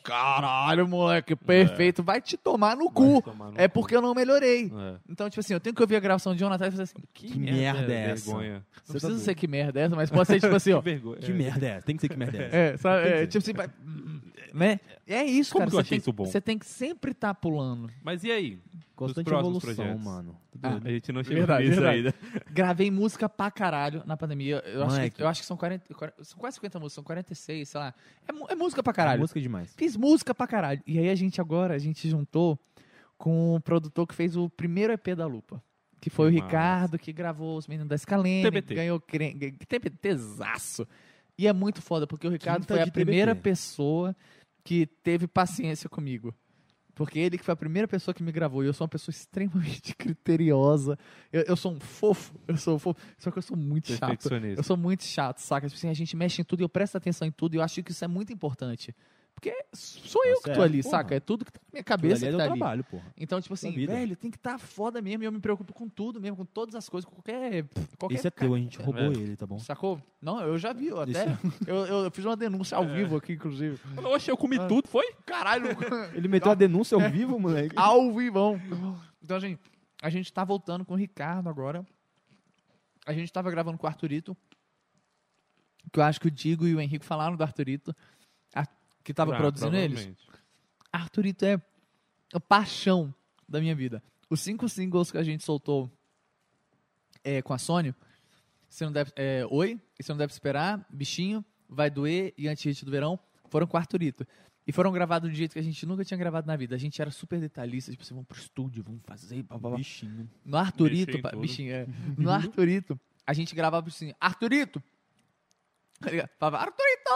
caralho, 0.03 0.87
moleque, 0.87 1.35
perfeito, 1.35 2.01
vai 2.03 2.21
te 2.21 2.37
tomar 2.37 2.75
no 2.75 2.89
cu. 2.91 3.21
Tomar 3.21 3.51
no 3.51 3.59
É 3.59 3.67
cu. 3.67 3.73
porque 3.75 3.95
eu 3.95 4.01
não 4.01 4.13
melhorei. 4.13 4.65
É. 4.75 4.95
Então, 5.09 5.29
tipo 5.29 5.39
assim, 5.39 5.53
eu 5.53 5.59
tenho 5.59 5.75
que 5.75 5.81
ouvir 5.81 5.95
a 5.95 5.99
gravação 5.99 6.35
de 6.35 6.43
atrás 6.43 6.73
e 6.73 6.77
fazer 6.77 6.83
assim, 6.83 7.03
Que 7.13 7.37
merda 7.37 7.93
é 7.93 8.11
essa? 8.11 8.25
Vergonha. 8.25 8.53
não 8.53 8.61
Você 8.61 8.81
tá 8.81 8.91
precisa 8.93 9.07
doido. 9.13 9.23
ser 9.23 9.35
que 9.35 9.47
merda 9.47 9.79
é 9.79 9.83
essa, 9.83 9.95
mas 9.95 10.09
pode 10.09 10.27
ser 10.27 10.39
tipo 10.39 10.55
assim, 10.55 10.71
Que 10.71 10.75
ó. 10.75 10.81
vergonha. 10.81 11.17
Que 11.17 11.31
É. 11.31 11.35
merda 11.35 11.65
é 11.65 11.69
essa? 11.69 11.85
Tem 11.85 11.95
que 11.95 12.01
ser 12.01 12.09
que 12.09 12.17
merda 12.17 12.37
é 12.37 12.45
essa. 12.45 12.55
É, 12.57 12.77
sabe? 12.77 13.07
É, 13.07 13.21
que 13.21 13.27
tipo 13.27 13.37
assim, 13.43 13.53
vai- 13.53 13.69
né? 14.53 14.79
É 15.07 15.23
isso, 15.23 15.53
Como 15.53 15.61
cara. 15.61 15.71
que 15.71 15.75
eu 15.75 15.79
achei 15.81 15.89
tem, 15.89 15.97
isso 15.99 16.11
bom? 16.13 16.25
Você 16.25 16.41
tem 16.41 16.57
que 16.57 16.65
sempre 16.65 17.11
estar 17.11 17.33
pulando. 17.35 17.89
Mas 18.03 18.23
e 18.23 18.31
aí? 18.31 18.59
Constante 19.07 19.25
próximos 19.25 19.57
evolução, 19.63 19.75
projetos. 19.85 20.03
mano. 20.03 20.38
Tá 20.59 20.69
doido. 20.69 20.88
A 20.88 20.91
gente 20.91 21.11
não 21.11 21.23
chegou 21.23 21.38
Verdade, 21.39 21.67
nisso 21.69 21.81
verdade. 21.81 21.97
ainda. 21.97 22.15
Gravei 22.51 22.91
música 22.91 23.27
pra 23.30 23.51
caralho 23.51 24.03
na 24.05 24.15
pandemia. 24.17 24.63
Eu, 24.65 24.83
acho 24.83 25.11
que, 25.11 25.21
eu 25.23 25.27
acho 25.27 25.41
que 25.41 25.47
são 25.47 25.57
40, 25.57 25.93
40 25.93 26.23
São 26.23 26.38
quase 26.39 26.55
50 26.55 26.80
músicas, 26.80 26.93
são 26.95 27.03
46, 27.03 27.69
sei 27.69 27.80
lá. 27.80 27.93
É, 28.27 28.53
é 28.53 28.55
música 28.55 28.81
pra 28.83 28.93
caralho. 28.93 29.19
Música 29.21 29.39
demais. 29.41 29.73
Fiz 29.77 29.95
música 29.95 30.33
pra 30.35 30.47
caralho. 30.47 30.81
E 30.85 30.97
aí 30.99 31.09
a 31.09 31.15
gente 31.15 31.39
agora, 31.41 31.73
a 31.75 31.80
gente 31.80 32.09
juntou 32.09 32.59
com 33.17 33.55
o 33.55 33.59
produtor 33.61 34.07
que 34.07 34.15
fez 34.15 34.35
o 34.35 34.49
primeiro 34.49 34.91
EP 34.93 35.09
da 35.15 35.25
Lupa. 35.25 35.61
Que 35.99 36.09
foi 36.09 36.27
o 36.27 36.31
Ricardo, 36.31 36.97
que 36.97 37.13
gravou 37.13 37.55
os 37.57 37.67
meninos 37.67 37.88
da 37.88 37.95
Scalene. 37.97 38.41
TBT. 38.43 38.73
Ganhou 38.73 38.99
cre- 38.99 39.33
ganhou- 39.33 39.55
TBTzaço. 39.67 40.88
E 41.38 41.47
é 41.47 41.53
muito 41.53 41.81
foda, 41.81 42.05
porque 42.07 42.27
o 42.27 42.31
Ricardo 42.31 42.61
Quinta 42.61 42.73
foi 42.75 42.83
a 42.83 42.91
primeira 42.91 43.31
TBT. 43.35 43.43
pessoa 43.49 44.15
que 44.63 44.85
teve 44.85 45.27
paciência 45.27 45.89
comigo. 45.89 46.33
Porque 46.93 47.19
ele 47.19 47.37
que 47.37 47.43
foi 47.43 47.53
a 47.53 47.55
primeira 47.55 47.87
pessoa 47.87 48.13
que 48.13 48.21
me 48.21 48.31
gravou. 48.31 48.63
E 48.63 48.67
eu 48.67 48.73
sou 48.73 48.85
uma 48.85 48.89
pessoa 48.89 49.13
extremamente 49.13 49.93
criteriosa. 49.97 50.97
Eu, 51.31 51.43
eu 51.43 51.55
sou 51.55 51.73
um 51.73 51.79
fofo. 51.79 52.33
Eu 52.47 52.57
sou 52.57 52.75
um 52.75 52.79
fofo. 52.79 52.99
Só 53.17 53.31
que 53.31 53.37
eu 53.37 53.41
sou 53.41 53.57
muito 53.57 53.91
chato. 53.97 54.11
Eu 54.57 54.63
sou 54.63 54.77
muito 54.77 55.03
chato, 55.03 55.39
saca? 55.39 55.67
Tipo 55.67 55.77
assim, 55.77 55.89
a 55.89 55.93
gente 55.93 56.15
mexe 56.15 56.41
em 56.41 56.45
tudo 56.45 56.61
e 56.61 56.63
eu 56.63 56.69
presto 56.69 56.97
atenção 56.97 57.27
em 57.27 57.31
tudo 57.31 57.55
e 57.55 57.57
eu 57.57 57.61
acho 57.63 57.81
que 57.81 57.91
isso 57.91 58.03
é 58.03 58.07
muito 58.07 58.33
importante. 58.33 58.95
Porque 59.41 59.65
sou 59.73 60.23
eu 60.23 60.39
Tá 60.39 60.51
que 60.51 60.55
tô 60.55 60.61
ali, 60.61 60.83
porra. 60.83 60.91
saca? 60.97 61.15
É 61.15 61.19
tudo 61.19 61.43
que 61.43 61.51
tá 61.51 61.59
na 61.63 61.69
minha 61.73 61.83
cabeça 61.83 62.23
ali 62.23 62.27
é 62.27 62.31
que 62.31 62.37
tá 62.37 62.43
ali. 62.51 62.59
trabalho, 62.59 62.83
porra. 62.83 63.11
Então, 63.17 63.41
tipo 63.41 63.55
assim, 63.55 63.71
velho, 63.87 64.15
tem 64.15 64.29
que 64.29 64.37
estar 64.37 64.51
tá 64.51 64.57
foda 64.59 65.01
mesmo 65.01 65.23
e 65.23 65.25
eu 65.25 65.31
me 65.31 65.39
preocupo 65.39 65.73
com 65.73 65.89
tudo 65.89 66.21
mesmo, 66.21 66.37
com 66.37 66.45
todas 66.45 66.75
as 66.75 66.87
coisas, 66.87 67.09
com 67.09 67.15
qualquer. 67.15 67.65
qualquer 67.97 68.15
Esse 68.17 68.27
é 68.27 68.29
teu, 68.29 68.53
a 68.53 68.57
gente 68.59 68.77
roubou 68.77 69.01
É. 69.01 69.07
ele, 69.07 69.35
tá 69.35 69.47
bom? 69.47 69.57
Sacou? 69.57 69.99
Não, 70.21 70.39
eu 70.41 70.59
já 70.59 70.73
vi, 70.73 70.89
eu 70.89 71.01
até. 71.01 71.23
Esse- 71.33 71.67
Eu, 71.67 71.75
eu, 71.87 72.11
fiz 72.11 72.23
uma 72.23 72.37
denúncia 72.37 72.77
ao 72.77 72.87
vivo 72.87 73.15
aqui, 73.17 73.33
inclusive. 73.33 73.79
Oxe, 74.05 74.29
eu 74.29 74.35
Ah. 74.35 74.37
comi 74.37 74.59
tudo, 74.67 74.87
foi? 74.87 75.11
Caralho! 75.25 75.65
Ele 76.13 76.27
meteu 76.27 76.51
a 76.51 76.55
denúncia 76.55 76.93
ao 76.95 77.09
vivo, 77.09 77.39
moleque. 77.39 77.73
ao 77.75 78.13
vivão. 78.13 78.61
Então, 79.23 79.37
assim, 79.37 79.57
a 80.03 80.09
gente 80.11 80.31
tá 80.31 80.43
voltando 80.43 80.85
com 80.85 80.93
o 80.93 80.97
Ricardo 80.97 81.49
agora. 81.49 81.83
A 83.07 83.13
gente 83.13 83.33
tava 83.33 83.49
gravando 83.49 83.79
com 83.79 83.87
o 83.87 83.89
Arthurito. 83.89 84.37
Que 85.91 85.99
eu 85.99 86.03
acho 86.03 86.21
que 86.21 86.27
o 86.27 86.31
Digo 86.31 86.67
e 86.67 86.75
o 86.75 86.79
Henrique 86.79 87.03
falaram 87.03 87.35
do 87.35 87.41
Arthurito. 87.41 87.95
Que 89.03 89.13
tava 89.13 89.33
Ah, 89.35 89.38
produzindo 89.38 89.75
eles. 89.75 90.09
Arthurito 90.91 91.45
é 91.45 91.61
a 92.33 92.39
paixão 92.39 93.13
da 93.47 93.59
minha 93.59 93.75
vida. 93.75 94.03
Os 94.30 94.39
cinco 94.41 94.67
singles 94.69 95.11
que 95.11 95.17
a 95.17 95.23
gente 95.23 95.43
soltou 95.43 95.91
é, 97.23 97.41
com 97.41 97.53
a 97.53 97.57
Sony, 97.57 97.93
você 98.69 98.85
não 98.85 98.91
deve, 98.91 99.11
é, 99.15 99.45
Oi, 99.49 99.80
e 99.99 100.03
Você 100.03 100.11
Não 100.11 100.17
Deve 100.17 100.31
Esperar, 100.31 100.85
Bichinho, 100.89 101.43
Vai 101.67 101.89
Doer 101.89 102.33
e 102.38 102.47
Anti-Hit 102.47 102.85
do 102.85 102.91
Verão, 102.91 103.19
foram 103.49 103.67
com 103.67 103.75
o 103.75 103.80
Arthurito. 103.80 104.25
E 104.65 104.71
foram 104.71 104.91
gravados 104.91 105.27
de 105.30 105.33
um 105.33 105.38
jeito 105.38 105.53
que 105.53 105.59
a 105.59 105.63
gente 105.63 105.85
nunca 105.85 106.05
tinha 106.05 106.17
gravado 106.17 106.45
na 106.47 106.55
vida. 106.55 106.75
A 106.75 106.77
gente 106.77 107.01
era 107.01 107.09
super 107.11 107.39
detalhista, 107.39 107.91
tipo 107.91 108.03
assim, 108.03 108.13
vamos 108.13 108.27
pro 108.27 108.38
estúdio, 108.39 108.83
vamos 108.83 109.01
fazer, 109.03 109.43
blá, 109.43 109.57
blá, 109.57 109.69
blá. 109.71 109.77
Bichinho. 109.77 110.30
No 110.45 110.57
Arthurito, 110.57 111.19
pa- 111.21 111.31
bichinho, 111.31 111.73
é. 111.73 111.88
No 112.17 112.30
Arthurito, 112.31 112.97
a 113.25 113.33
gente 113.33 113.53
gravava 113.55 113.88
assim, 113.88 114.13
Arthurito! 114.19 114.81
Ligava, 116.03 116.30
falava, 116.39 116.57
Arthurito! 116.65 117.09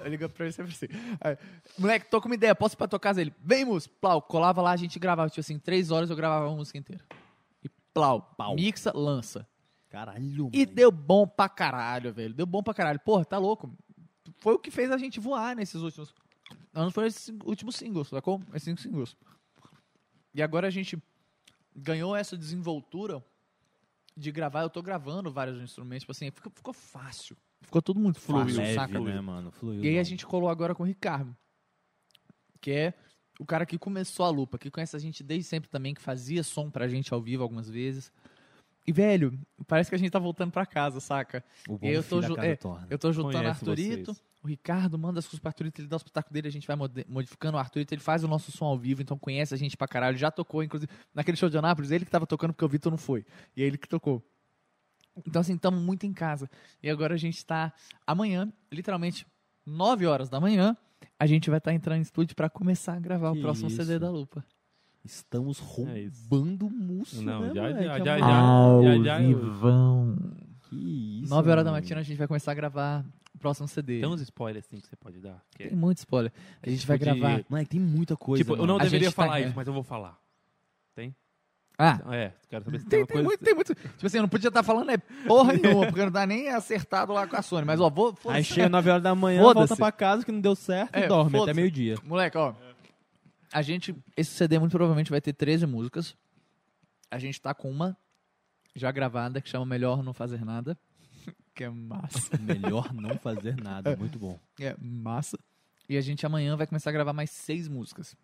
Eu 0.00 0.08
ligava 0.10 0.32
pra 0.32 0.44
ele 0.46 0.52
sempre 0.52 0.72
assim. 0.72 0.86
Aí, 1.20 1.36
Moleque, 1.78 2.10
tô 2.10 2.20
com 2.20 2.28
uma 2.28 2.34
ideia, 2.34 2.54
posso 2.54 2.74
ir 2.74 2.78
pra 2.78 2.88
tua 2.88 3.00
casa? 3.00 3.20
Ele, 3.20 3.32
vem, 3.42 3.64
música. 3.64 3.94
Plau, 4.00 4.20
colava 4.22 4.60
lá, 4.62 4.72
a 4.72 4.76
gente 4.76 4.98
gravava, 4.98 5.28
tipo 5.28 5.40
assim, 5.40 5.58
três 5.58 5.90
horas 5.90 6.10
eu 6.10 6.16
gravava 6.16 6.48
uma 6.48 6.56
música 6.56 6.78
inteira. 6.78 7.04
E 7.64 7.68
plau, 7.92 8.22
Pau. 8.36 8.54
mixa, 8.54 8.92
lança. 8.94 9.46
Caralho, 9.90 10.50
E 10.52 10.66
mãe. 10.66 10.74
deu 10.74 10.90
bom 10.90 11.26
pra 11.26 11.48
caralho, 11.48 12.12
velho. 12.12 12.34
Deu 12.34 12.44
bom 12.46 12.62
pra 12.62 12.74
caralho. 12.74 13.00
Porra, 13.00 13.24
tá 13.24 13.38
louco. 13.38 13.72
Foi 14.38 14.54
o 14.54 14.58
que 14.58 14.70
fez 14.70 14.90
a 14.90 14.98
gente 14.98 15.18
voar 15.18 15.56
nesses 15.56 15.80
últimos 15.80 16.14
anos. 16.74 16.92
Foram 16.92 17.06
esses 17.08 17.28
últimos 17.44 17.74
singles, 17.76 18.08
sacou? 18.08 18.40
Esses 18.50 18.64
cinco 18.64 18.80
singles. 18.80 19.16
E 20.34 20.42
agora 20.42 20.66
a 20.66 20.70
gente 20.70 21.02
ganhou 21.74 22.14
essa 22.14 22.36
desenvoltura 22.36 23.24
de 24.16 24.30
gravar. 24.30 24.62
Eu 24.62 24.70
tô 24.70 24.82
gravando 24.82 25.32
vários 25.32 25.58
instrumentos. 25.60 26.02
Tipo 26.02 26.12
assim, 26.12 26.30
ficou, 26.30 26.52
ficou 26.54 26.74
fácil. 26.74 27.36
Ficou 27.68 27.82
tudo 27.82 28.00
muito 28.00 28.18
fácil, 28.18 28.56
Leve, 28.56 28.74
saca? 28.74 28.98
né, 28.98 29.20
mano? 29.20 29.50
Fluiu. 29.52 29.84
E 29.84 29.88
aí 29.88 29.98
a 29.98 30.02
gente 30.02 30.24
colou 30.24 30.48
agora 30.48 30.74
com 30.74 30.82
o 30.84 30.86
Ricardo, 30.86 31.36
que 32.62 32.70
é 32.70 32.94
o 33.38 33.44
cara 33.44 33.66
que 33.66 33.78
começou 33.78 34.24
a 34.24 34.30
lupa, 34.30 34.56
que 34.58 34.70
conhece 34.70 34.96
a 34.96 34.98
gente 34.98 35.22
desde 35.22 35.44
sempre 35.48 35.68
também, 35.68 35.92
que 35.92 36.00
fazia 36.00 36.42
som 36.42 36.70
pra 36.70 36.88
gente 36.88 37.12
ao 37.12 37.20
vivo 37.20 37.42
algumas 37.42 37.68
vezes. 37.68 38.10
E, 38.86 38.92
velho, 38.92 39.38
parece 39.66 39.90
que 39.90 39.94
a 39.96 39.98
gente 39.98 40.10
tá 40.10 40.18
voltando 40.18 40.50
pra 40.50 40.64
casa, 40.64 40.98
saca? 40.98 41.44
O 41.68 41.76
bom 41.76 41.86
eu 41.86 42.02
tô 42.02 42.08
filho 42.08 42.20
da 42.22 42.28
ju- 42.28 42.34
casa 42.36 42.48
é, 42.48 42.56
torna. 42.56 42.86
Eu 42.88 42.98
tô 42.98 43.12
juntando 43.12 43.44
o 43.44 43.48
Arthurito, 43.48 44.14
vocês. 44.14 44.24
o 44.42 44.48
Ricardo 44.48 44.98
manda 44.98 45.18
as 45.18 45.26
coisas 45.26 45.40
pro 45.40 45.48
Arthurito, 45.50 45.82
ele 45.82 45.88
dá 45.88 45.96
o 45.96 45.98
espetáculo 45.98 46.32
dele, 46.32 46.48
a 46.48 46.50
gente 46.50 46.66
vai 46.66 46.74
modificando 47.06 47.58
o 47.58 47.60
Arthurito, 47.60 47.92
ele 47.92 48.00
faz 48.00 48.24
o 48.24 48.28
nosso 48.28 48.50
som 48.50 48.64
ao 48.64 48.78
vivo, 48.78 49.02
então 49.02 49.18
conhece 49.18 49.52
a 49.52 49.58
gente 49.58 49.76
pra 49.76 49.86
caralho, 49.86 50.16
já 50.16 50.30
tocou, 50.30 50.62
inclusive, 50.62 50.90
naquele 51.14 51.36
show 51.36 51.50
de 51.50 51.58
Anápolis, 51.58 51.90
ele 51.90 52.06
que 52.06 52.10
tava 52.10 52.26
tocando 52.26 52.54
porque 52.54 52.64
o 52.64 52.68
Vitor 52.68 52.90
não 52.90 52.96
foi, 52.96 53.26
e 53.54 53.62
é 53.62 53.66
ele 53.66 53.76
que 53.76 53.86
tocou. 53.86 54.26
Então, 55.26 55.40
assim, 55.40 55.54
estamos 55.54 55.80
muito 55.82 56.04
em 56.06 56.12
casa. 56.12 56.48
E 56.82 56.88
agora 56.90 57.14
a 57.14 57.18
gente 57.18 57.44
tá, 57.44 57.72
amanhã, 58.06 58.52
literalmente, 58.72 59.26
9 59.66 60.06
horas 60.06 60.28
da 60.28 60.40
manhã, 60.40 60.76
a 61.18 61.26
gente 61.26 61.50
vai 61.50 61.58
estar 61.58 61.72
entrando 61.72 61.98
em 61.98 62.02
estúdio 62.02 62.34
pra 62.36 62.48
começar 62.48 62.94
a 62.94 63.00
gravar 63.00 63.32
Que 63.32 63.38
o 63.38 63.42
próximo 63.42 63.70
CD 63.70 63.92
isso. 63.92 64.00
da 64.00 64.10
Lupa. 64.10 64.44
Estamos 65.04 65.58
É 65.60 65.62
roubando 65.62 66.68
música, 66.68 67.22
Não, 67.22 67.40
né, 67.42 67.52
já- 67.54 67.54
já- 67.54 67.68
É 67.68 67.82
já- 67.98 68.18
já- 68.18 68.18
já- 69.04 69.18
vivão. 69.18 70.16
Que 70.68 71.20
isso, 71.22 71.30
9 71.30 71.50
horas 71.50 71.64
da 71.64 71.70
mano. 71.70 71.82
matina 71.82 72.00
a 72.00 72.02
gente 72.02 72.18
vai 72.18 72.26
começar 72.28 72.52
a 72.52 72.54
gravar 72.54 73.04
o 73.34 73.38
próximo 73.38 73.66
CD. 73.68 74.00
Tem 74.00 74.08
uns 74.08 74.20
spoilers 74.20 74.66
assim 74.66 74.78
que 74.80 74.86
você 74.86 74.96
pode 74.96 75.18
dar. 75.20 75.42
que 75.56 75.62
é- 75.62 75.68
Tem 75.68 75.76
muito 75.76 75.98
spoiler. 75.98 76.30
A 76.62 76.68
gente 76.68 76.86
vai 76.86 76.98
tipo 76.98 77.10
de- 77.14 77.20
gravar. 77.20 77.44
Moleque, 77.48 77.70
tem 77.70 77.80
muita 77.80 78.16
coisa, 78.16 78.42
Tipo, 78.44 78.52
eu 78.54 78.56
mano. 78.58 78.66
não 78.74 78.80
A 78.80 78.82
deveria 78.82 79.08
tá- 79.08 79.12
falar 79.14 79.40
é. 79.40 79.46
isso, 79.46 79.52
mas 79.56 79.66
eu 79.66 79.72
vou 79.72 79.82
falar. 79.82 80.18
Ah, 81.78 82.00
É, 82.12 82.32
quero 82.50 82.64
saber 82.64 82.80
se 82.80 82.86
tem, 82.86 82.98
tem, 82.98 83.06
tem 83.06 83.14
coisa. 83.14 83.28
muito, 83.28 83.44
tem 83.44 83.54
muito. 83.54 83.72
Tipo 83.74 84.06
assim, 84.06 84.16
eu 84.18 84.22
não 84.22 84.28
podia 84.28 84.48
estar 84.48 84.64
falando 84.64 84.90
é 84.90 84.98
porra 84.98 85.52
nenhuma, 85.52 85.86
porque 85.86 86.04
não 86.04 86.10
tá 86.10 86.26
nem 86.26 86.48
acertado 86.48 87.12
lá 87.12 87.24
com 87.24 87.36
a 87.36 87.42
Sony. 87.42 87.64
Mas, 87.64 87.80
ó, 87.80 87.88
vou. 87.88 88.16
Aí 88.26 88.42
chega 88.42 88.68
9 88.68 88.90
horas 88.90 89.02
da 89.02 89.14
manhã, 89.14 89.40
volta 89.40 89.76
pra 89.76 89.92
casa 89.92 90.24
que 90.24 90.32
não 90.32 90.40
deu 90.40 90.56
certo 90.56 90.96
É, 90.96 91.04
e 91.04 91.08
dorme 91.08 91.40
até 91.40 91.54
meio-dia. 91.54 91.96
Moleque, 92.02 92.36
ó. 92.36 92.52
A 93.52 93.62
gente. 93.62 93.94
Esse 94.16 94.32
CD 94.32 94.58
muito 94.58 94.72
provavelmente 94.72 95.10
vai 95.10 95.20
ter 95.20 95.32
13 95.32 95.66
músicas. 95.66 96.16
A 97.10 97.18
gente 97.18 97.40
tá 97.40 97.54
com 97.54 97.70
uma 97.70 97.96
já 98.74 98.90
gravada 98.90 99.40
que 99.40 99.48
chama 99.48 99.64
Melhor 99.64 100.02
Não 100.02 100.12
Fazer 100.12 100.44
Nada. 100.44 100.76
Que 101.54 101.64
é 101.64 101.70
massa. 101.70 102.30
Melhor 102.40 102.92
não 102.94 103.18
fazer 103.18 103.56
nada, 103.56 103.96
muito 103.96 104.16
bom. 104.16 104.38
É 104.60 104.76
massa. 104.80 105.36
E 105.88 105.96
a 105.96 106.00
gente 106.00 106.24
amanhã 106.24 106.56
vai 106.56 106.68
começar 106.68 106.90
a 106.90 106.92
gravar 106.92 107.12
mais 107.12 107.30
seis 107.30 107.66
músicas. 107.66 108.14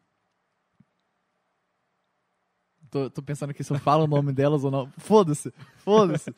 Tô, 2.94 3.10
tô 3.10 3.20
pensando 3.20 3.50
aqui 3.50 3.64
se 3.64 3.72
eu 3.72 3.78
falo 3.80 4.04
o 4.04 4.06
nome 4.06 4.32
delas 4.32 4.62
ou 4.62 4.70
não. 4.70 4.88
Foda-se, 4.98 5.52
foda-se. 5.78 6.32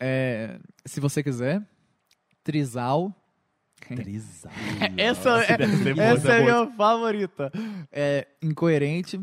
É, 0.00 0.58
se 0.86 1.00
você 1.00 1.22
quiser, 1.22 1.62
Trisal. 2.42 3.14
Trisal. 3.78 4.50
Essa 4.96 5.42
é, 5.44 6.00
essa 6.00 6.32
é 6.32 6.38
a 6.38 6.40
minha 6.40 6.70
favorita. 6.74 7.52
É, 7.92 8.26
incoerente. 8.40 9.20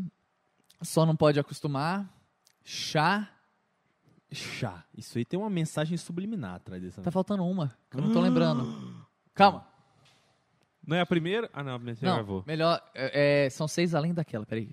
Só 0.80 1.04
não 1.04 1.16
pode 1.16 1.40
acostumar. 1.40 2.08
Chá. 2.62 3.28
Chá. 4.30 4.84
Isso 4.96 5.18
aí 5.18 5.24
tem 5.24 5.40
uma 5.40 5.50
mensagem 5.50 5.98
subliminar 5.98 6.54
atrás 6.54 6.80
dessa. 6.80 7.02
Tá 7.02 7.10
faltando 7.10 7.44
uma, 7.44 7.76
que 7.90 7.96
eu 7.96 8.00
não 8.00 8.12
tô 8.12 8.20
lembrando. 8.20 9.04
Calma. 9.34 9.66
Não 10.86 10.96
é 10.96 11.00
a 11.00 11.06
primeira? 11.06 11.50
Ah, 11.52 11.64
não, 11.64 11.74
a 11.74 11.78
primeira 11.78 12.00
Não, 12.00 12.14
gravou. 12.14 12.44
melhor. 12.46 12.80
é, 12.94 13.46
é, 13.46 13.50
são 13.50 13.66
seis 13.66 13.92
além 13.92 14.14
daquela, 14.14 14.46
peraí. 14.46 14.70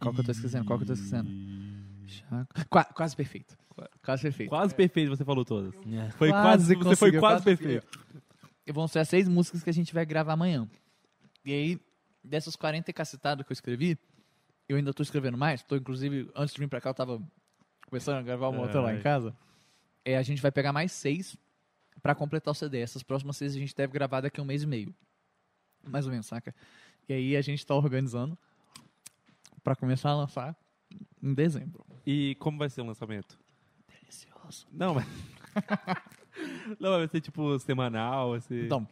Qual 0.00 0.14
que 0.14 0.20
eu 0.20 0.24
tô 0.24 0.32
esquecendo? 0.32 0.64
Qual 0.64 0.78
que 0.78 0.82
eu 0.84 0.88
tô 0.88 0.92
esquecendo? 0.94 1.30
Qua- 2.68 2.84
quase 2.84 3.16
perfeito. 3.16 3.56
Quase 4.02 4.22
perfeito. 4.22 4.48
Quase 4.48 4.74
perfeito 4.74 5.08
você 5.16 5.24
falou 5.24 5.44
todas. 5.44 5.74
É. 5.74 6.10
Foi 6.12 6.30
quase, 6.30 6.66
você 6.66 6.74
foi 6.76 6.84
conseguiu, 6.84 7.20
quase 7.20 7.44
perfeito. 7.44 7.86
E 8.66 8.72
vão 8.72 8.86
ser 8.86 9.00
as 9.00 9.08
seis 9.08 9.28
músicas 9.28 9.62
que 9.62 9.70
a 9.70 9.72
gente 9.72 9.92
vai 9.92 10.06
gravar 10.06 10.34
amanhã. 10.34 10.68
E 11.44 11.52
aí, 11.52 11.80
dessas 12.22 12.56
40 12.56 12.90
e 12.90 12.94
cacetadas 12.94 13.44
que 13.44 13.52
eu 13.52 13.54
escrevi, 13.54 13.98
eu 14.68 14.76
ainda 14.76 14.94
tô 14.94 15.02
escrevendo 15.02 15.36
mais. 15.36 15.62
Tô, 15.62 15.76
inclusive, 15.76 16.30
antes 16.34 16.54
de 16.54 16.60
vir 16.60 16.68
pra 16.68 16.80
cá, 16.80 16.90
eu 16.90 16.94
tava 16.94 17.22
começando 17.88 18.16
a 18.16 18.22
gravar 18.22 18.48
uma 18.48 18.62
outra 18.62 18.80
lá 18.80 18.90
Ai. 18.90 18.98
em 18.98 19.02
casa. 19.02 19.34
É, 20.04 20.16
a 20.16 20.22
gente 20.22 20.40
vai 20.40 20.52
pegar 20.52 20.72
mais 20.72 20.92
seis 20.92 21.36
pra 22.02 22.14
completar 22.14 22.52
o 22.52 22.54
CD. 22.54 22.80
Essas 22.80 23.02
próximas 23.02 23.36
seis 23.36 23.54
a 23.54 23.58
gente 23.58 23.74
deve 23.74 23.92
gravar 23.92 24.20
daqui 24.20 24.40
a 24.40 24.42
um 24.42 24.46
mês 24.46 24.62
e 24.62 24.66
meio. 24.66 24.94
Mais 25.86 26.06
ou 26.06 26.12
menos, 26.12 26.26
saca? 26.26 26.54
E 27.08 27.12
aí 27.12 27.36
a 27.36 27.42
gente 27.42 27.64
tá 27.66 27.74
organizando 27.74 28.38
pra 29.64 29.74
começar 29.74 30.10
a 30.10 30.16
lançar 30.16 30.56
em 31.22 31.34
dezembro. 31.34 31.84
E 32.06 32.36
como 32.36 32.58
vai 32.58 32.68
ser 32.68 32.82
o 32.82 32.84
lançamento? 32.84 33.38
Delicioso. 33.88 34.68
Não, 34.70 34.94
mas. 34.94 35.06
não, 36.78 36.90
vai 36.90 37.08
ser 37.08 37.20
tipo 37.20 37.58
semanal, 37.58 38.32
vai 38.32 38.40
ser. 38.40 38.66
Então, 38.66 38.86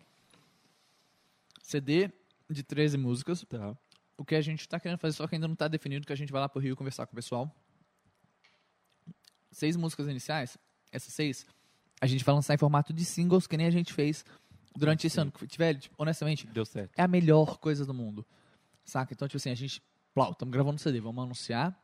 CD 1.63 2.11
de 2.51 2.63
13 2.63 2.97
músicas. 2.97 3.45
Tá. 3.49 3.77
o 4.17 4.25
que 4.25 4.35
a 4.35 4.41
gente 4.41 4.69
tá 4.69 4.81
querendo 4.81 4.99
fazer, 4.99 5.17
só 5.17 5.27
que 5.27 5.35
ainda 5.35 5.47
não 5.47 5.55
tá 5.55 5.69
definido, 5.69 6.07
que 6.07 6.13
a 6.13 6.17
gente 6.17 6.33
vai 6.33 6.41
lá 6.41 6.49
pro 6.49 6.61
Rio 6.61 6.75
conversar 6.75 7.07
com 7.07 7.13
o 7.13 7.17
pessoal. 7.17 7.55
Seis 9.51 9.77
músicas 9.77 10.09
iniciais, 10.09 10.57
essas 10.91 11.13
seis, 11.13 11.47
a 12.01 12.07
gente 12.07 12.25
vai 12.25 12.35
lançar 12.35 12.55
em 12.55 12.59
formato 12.59 12.93
de 12.93 13.05
singles, 13.05 13.47
que 13.47 13.57
nem 13.57 13.67
a 13.67 13.71
gente 13.71 13.93
fez 13.93 14.25
durante 14.75 15.07
esse 15.07 15.21
ano. 15.21 15.31
Que, 15.31 15.59
velho, 15.59 15.79
tipo, 15.79 15.95
honestamente, 15.99 16.47
Deu 16.47 16.65
certo. 16.65 16.93
é 16.97 17.03
a 17.03 17.09
melhor 17.09 17.59
coisa 17.59 17.85
do 17.85 17.93
mundo. 17.93 18.27
Saca? 18.85 19.13
Então, 19.13 19.29
tipo 19.29 19.37
assim, 19.37 19.51
a 19.51 19.55
gente. 19.55 19.83
Plau, 20.15 20.33
estamos 20.33 20.53
gravando 20.53 20.79
CD, 20.79 21.01
vamos 21.01 21.25
anunciar 21.25 21.75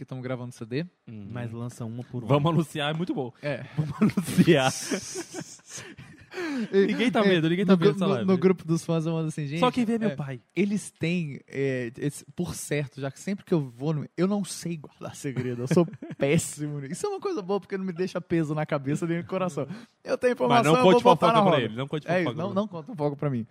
que 0.00 0.04
estamos 0.04 0.24
gravando 0.24 0.52
CD. 0.52 0.86
Hum. 1.06 1.28
Mas 1.30 1.52
lança 1.52 1.84
uma 1.84 2.02
por 2.02 2.24
uma. 2.24 2.28
Vamos 2.28 2.52
anunciar, 2.52 2.90
é 2.90 2.96
muito 2.96 3.14
bom. 3.14 3.32
É. 3.42 3.66
Vamos 3.76 4.16
anunciar. 4.16 4.72
ninguém 6.72 7.10
tá 7.10 7.20
vendo, 7.20 7.50
ninguém 7.50 7.66
tá 7.66 7.72
no, 7.72 7.78
vendo 7.78 7.96
essa 7.96 8.06
no- 8.06 8.12
live. 8.14 8.26
no 8.26 8.38
grupo 8.38 8.64
dos 8.64 8.82
fãs 8.82 9.04
eu 9.04 9.12
mando 9.12 9.28
assim, 9.28 9.46
gente. 9.46 9.60
Só 9.60 9.70
quem 9.70 9.84
vê 9.84 9.94
é 9.94 9.98
meu 9.98 10.08
é, 10.10 10.16
pai. 10.16 10.40
Eles 10.56 10.90
têm, 10.90 11.38
é, 11.46 11.92
esse- 11.98 12.24
por 12.34 12.54
certo, 12.54 12.98
já 12.98 13.10
que 13.10 13.20
sempre 13.20 13.44
que 13.44 13.52
eu 13.52 13.60
vou, 13.60 13.92
no, 13.92 14.08
eu 14.16 14.26
não 14.26 14.42
sei 14.42 14.78
guardar 14.78 15.14
segredo, 15.14 15.64
eu 15.64 15.68
sou 15.68 15.86
péssimo. 16.16 16.82
Isso 16.86 17.04
é 17.04 17.08
uma 17.10 17.20
coisa 17.20 17.42
boa, 17.42 17.60
porque 17.60 17.76
não 17.76 17.84
me 17.84 17.92
deixa 17.92 18.22
peso 18.22 18.54
na 18.54 18.64
cabeça 18.64 19.06
nem 19.06 19.18
no 19.18 19.24
coração. 19.24 19.66
Eu 20.02 20.16
tenho 20.16 20.30
Mas 20.30 20.36
informação, 20.36 20.72
não 20.72 20.78
eu 20.78 20.84
vou 20.84 20.92
conte 20.94 21.04
botar 21.04 21.28
fofoca 21.32 21.50
pra 21.50 21.60
ele. 21.60 21.76
Não 21.76 21.86
conte 21.86 22.08
É 22.08 22.24
fofoca 22.24 22.42
não, 22.42 22.54
não 22.54 22.66
conta 22.66 22.92
um 22.92 23.16
pra 23.16 23.28
mim. 23.28 23.46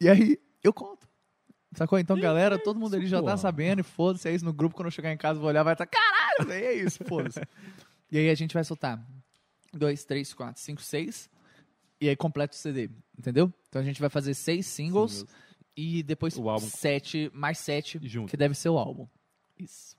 E 0.00 0.08
aí, 0.08 0.38
eu 0.62 0.72
conto. 0.72 1.08
Sacou? 1.74 1.98
Então, 1.98 2.18
galera, 2.18 2.58
todo 2.58 2.78
mundo 2.80 2.96
ali 2.96 3.06
já 3.06 3.22
tá 3.22 3.36
sabendo, 3.36 3.80
e 3.80 3.82
foda-se, 3.82 4.28
é 4.28 4.34
isso 4.34 4.44
no 4.44 4.52
grupo, 4.52 4.74
quando 4.74 4.86
eu 4.86 4.90
chegar 4.90 5.12
em 5.12 5.16
casa, 5.16 5.38
vou 5.38 5.48
olhar, 5.48 5.62
vai 5.62 5.74
estar, 5.74 5.86
caralho, 5.86 6.48
velho, 6.48 6.64
é 6.66 6.74
isso, 6.74 7.04
foda-se. 7.04 7.40
e 8.10 8.18
aí 8.18 8.30
a 8.30 8.34
gente 8.34 8.54
vai 8.54 8.64
soltar 8.64 9.04
dois, 9.72 10.04
três, 10.04 10.32
quatro, 10.32 10.60
cinco, 10.62 10.80
seis, 10.82 11.28
e 12.00 12.08
aí 12.08 12.16
completa 12.16 12.54
o 12.54 12.58
CD, 12.58 12.90
entendeu? 13.18 13.52
Então 13.68 13.82
a 13.82 13.84
gente 13.84 14.00
vai 14.00 14.08
fazer 14.08 14.32
seis 14.34 14.66
singles, 14.66 15.26
e 15.76 16.02
depois 16.02 16.36
O 16.38 16.48
álbum. 16.48 16.66
sete, 16.66 17.30
mais 17.34 17.58
sete, 17.58 18.00
Junto. 18.02 18.30
que 18.30 18.36
deve 18.36 18.54
ser 18.54 18.70
o 18.70 18.78
álbum. 18.78 19.06
Isso. 19.58 19.96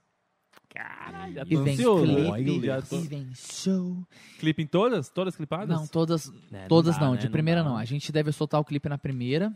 Caralho, 0.69 1.41
e 1.47 1.55
vem 1.55 1.75
clipe, 1.77 2.67
tô- 2.89 2.99
e 2.99 3.07
vem 3.07 3.33
show. 3.35 4.05
Clipe 4.39 4.61
em 4.63 4.67
todas? 4.67 5.09
Todas 5.09 5.35
clipadas? 5.35 5.69
Não, 5.69 5.87
todas, 5.87 6.31
É, 6.51 6.67
Todas 6.67 6.95
dá, 6.97 7.05
não, 7.05 7.11
né? 7.13 7.17
de 7.19 7.29
primeira 7.29 7.63
dá. 7.63 7.69
não. 7.69 7.77
A 7.77 7.85
gente 7.85 8.11
deve 8.11 8.31
soltar 8.31 8.59
o 8.59 8.65
clipe 8.65 8.87
na 8.89 8.97
primeira. 8.97 9.55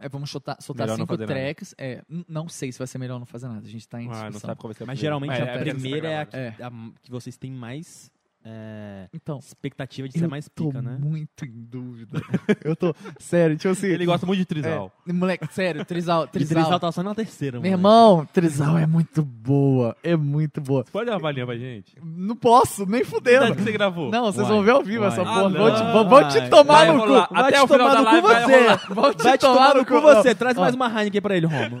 É, 0.00 0.08
vamos 0.08 0.30
soltar, 0.30 0.60
soltar 0.60 0.88
cinco 0.90 1.16
tracks. 1.16 1.74
É, 1.78 2.02
não 2.28 2.48
sei 2.48 2.72
se 2.72 2.78
vai 2.78 2.86
ser 2.86 2.98
melhor 2.98 3.18
não 3.18 3.26
fazer 3.26 3.48
nada. 3.48 3.64
A 3.66 3.70
gente 3.70 3.88
tá 3.88 4.00
em 4.00 4.06
Ah, 4.06 4.08
não 4.08 4.14
discussão. 4.30 4.40
sabe 4.48 4.60
qual 4.60 4.68
vai 4.68 4.74
ser 4.76 4.82
a 4.82 4.86
Mas 4.86 4.98
geralmente 4.98 5.32
É, 5.32 5.42
a 5.42 5.46
é, 5.46 5.58
primeira 5.58 6.08
é 6.08 6.26
que, 6.26 6.36
a 6.36 6.70
que 7.02 7.10
vocês 7.10 7.36
têm 7.36 7.52
mais 7.52 8.10
é, 8.44 9.08
Então, 9.12 9.38
expectativa 9.38 10.06
de 10.08 10.18
ser 10.18 10.24
eu 10.26 10.28
mais 10.30 10.48
tô 10.48 10.66
pica, 10.66 10.82
né? 10.82 10.98
muito 11.00 11.44
em 11.44 11.64
dúvida. 11.64 12.20
eu 12.64 12.76
tô, 12.76 12.94
sério, 13.18 13.56
tipo 13.56 13.72
assim... 13.72 13.86
Ele 13.86 14.04
gosta 14.06 14.26
muito 14.26 14.38
de 14.40 14.44
trisal. 14.44 14.92
é, 15.08 15.12
moleque, 15.12 15.46
sério, 15.52 15.84
Trisal, 15.84 16.24
E 16.26 16.28
Trisal. 16.28 16.62
Trisal 16.62 16.80
tá 16.80 16.92
só 16.92 17.02
na 17.02 17.14
terceira, 17.14 17.58
Meu 17.60 17.70
irmão, 17.72 18.26
Trisal 18.32 18.76
é 18.78 18.86
muito 18.86 19.22
boa. 19.22 19.96
É 20.02 20.16
muito 20.16 20.60
boa. 20.60 20.84
Pode 20.92 21.06
dar 21.06 21.12
uma 21.14 21.20
palhinha 21.20 21.46
pra 21.46 21.56
gente? 21.56 21.94
Não 22.02 22.36
posso, 22.36 22.84
nem 22.86 23.02
fudendo. 23.04 23.54
que 23.54 23.62
você 23.62 23.72
gravou. 23.72 24.10
Não, 24.10 24.24
vocês 24.32 24.46
Vai, 24.46 24.56
vão 24.56 24.62
ver 24.64 24.70
ao 24.72 24.82
vivo 24.82 25.00
vai. 25.00 25.08
essa 25.08 25.22
Ah, 25.22 25.24
porra. 25.24 25.48
não. 25.48 25.58
vou, 25.60 25.70
te, 25.74 25.92
vou, 25.92 26.08
vou 26.08 26.28
te 26.28 26.38
Vai. 26.40 26.48
tomar 26.50 26.64
Vai 26.74 26.92
no 26.92 26.98
rolar. 26.98 27.26
cu. 27.28 27.34
Vai 27.34 27.42
Até 27.44 27.56
te 27.56 27.62
o 27.64 27.66
final 27.68 27.88
tomar 27.88 27.98
no 28.00 28.04
cu 28.04 28.10
live 28.12 28.26
vai 28.26 28.44
você. 28.44 28.60
rolar. 28.60 28.86
Vou 28.94 29.14
te 29.14 29.22
Vai 29.22 29.38
te 29.38 29.40
tomar 29.40 29.74
no 29.74 29.86
cu 29.86 30.00
você. 30.00 30.34
Traz 30.34 30.58
Ó. 30.58 30.60
mais 30.60 30.74
uma 30.74 30.88
Heineken 30.88 31.20
pra 31.22 31.36
ele, 31.36 31.46
Romo. 31.46 31.80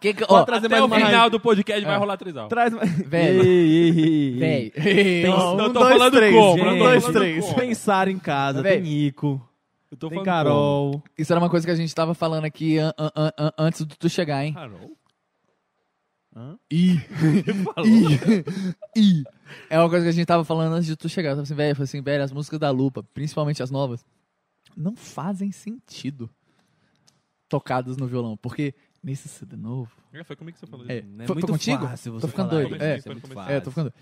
Que 0.00 0.14
que, 0.14 0.24
ó, 0.28 0.44
trazer 0.44 0.66
Até 0.66 0.76
mais 0.76 0.82
o 0.82 0.86
uma 0.86 0.96
final 1.06 1.30
do 1.30 1.38
podcast 1.40 1.82
É. 1.82 1.86
vai 1.86 1.96
rolar 1.98 2.16
trisal. 2.16 2.48
Traz 2.48 2.72
mais. 2.72 2.90
Velho. 3.08 3.42
Ei, 3.42 3.48
ei, 3.48 3.88
ei, 3.90 4.32
ei. 4.32 4.70
Véi. 4.72 5.28
Ó, 5.28 5.58
Eu 5.58 5.64
um, 5.70 5.72
tô 5.72 5.80
dois, 5.80 5.92
falando 5.96 6.12
três. 6.12 6.34
como, 6.34 6.52
Um, 6.62 6.66
eu 6.66 6.78
tô 6.78 6.84
dois, 6.84 7.02
falando 7.04 7.18
três. 7.20 7.44
como. 7.44 7.56
Pensar 7.56 8.08
em 8.08 8.18
casa, 8.18 8.62
Véi. 8.62 8.72
tem 8.74 8.82
Nico, 8.82 9.48
Eu 9.90 9.96
tô 9.96 10.08
tem 10.08 10.16
falando 10.18 10.24
Carol. 10.26 11.02
Isso 11.18 11.32
era 11.32 11.40
uma 11.40 11.50
coisa 11.50 11.66
que 11.66 11.70
a 11.72 11.76
gente 11.76 11.94
tava 11.94 12.14
falando 12.14 12.44
aqui 12.44 12.78
an- 12.78 12.92
an- 12.98 13.10
an- 13.16 13.32
an- 13.38 13.52
antes 13.58 13.86
de 13.86 13.96
tu 13.98 14.08
chegar, 14.08 14.44
hein? 14.44 14.52
Carol? 14.54 14.90
Hã? 16.36 16.58
Ih. 16.70 16.98
Falou. 17.74 17.86
Ih. 18.96 19.22
É 19.70 19.78
uma 19.78 19.88
coisa 19.88 20.04
que 20.04 20.08
a 20.08 20.12
gente 20.12 20.26
tava 20.26 20.44
falando 20.44 20.72
antes 20.74 20.86
de 20.86 20.96
tu 20.96 21.08
chegar. 21.08 21.30
Eu 21.30 21.34
tava 21.34 21.42
assim, 21.42 21.54
velho, 21.54 21.70
eu 21.70 21.76
falei 21.76 21.84
assim, 21.84 22.02
velho, 22.02 22.24
as 22.24 22.32
músicas 22.32 22.58
da 22.58 22.70
Lupa, 22.70 23.04
principalmente 23.14 23.62
as 23.62 23.70
novas, 23.70 24.04
não 24.76 24.96
fazem 24.96 25.52
sentido 25.52 26.28
tocadas 27.48 27.96
no 27.96 28.06
violão. 28.08 28.36
Porque 28.36 28.74
nesse 29.04 29.28
CD 29.28 29.54
novo. 29.56 29.92
É, 30.12 30.24
foi 30.24 30.34
comigo 30.34 30.54
que 30.54 30.60
você 30.60 30.66
falou 30.66 30.86
É, 30.88 30.98
isso. 30.98 31.06
Não 31.08 31.14
é 31.14 31.26
Foi- 31.26 31.26
foi 31.26 31.34
muito 31.36 31.46
contigo? 31.52 31.86
fácil 31.86 32.12
você 32.14 32.20
Tô 32.22 32.28
ficando 32.28 32.48
falar 32.50 32.62
doido. 32.62 32.82
É. 32.82 33.00
Foi-. 33.00 33.54
É, 33.54 33.60
tô 33.60 33.70
ficando. 33.70 33.92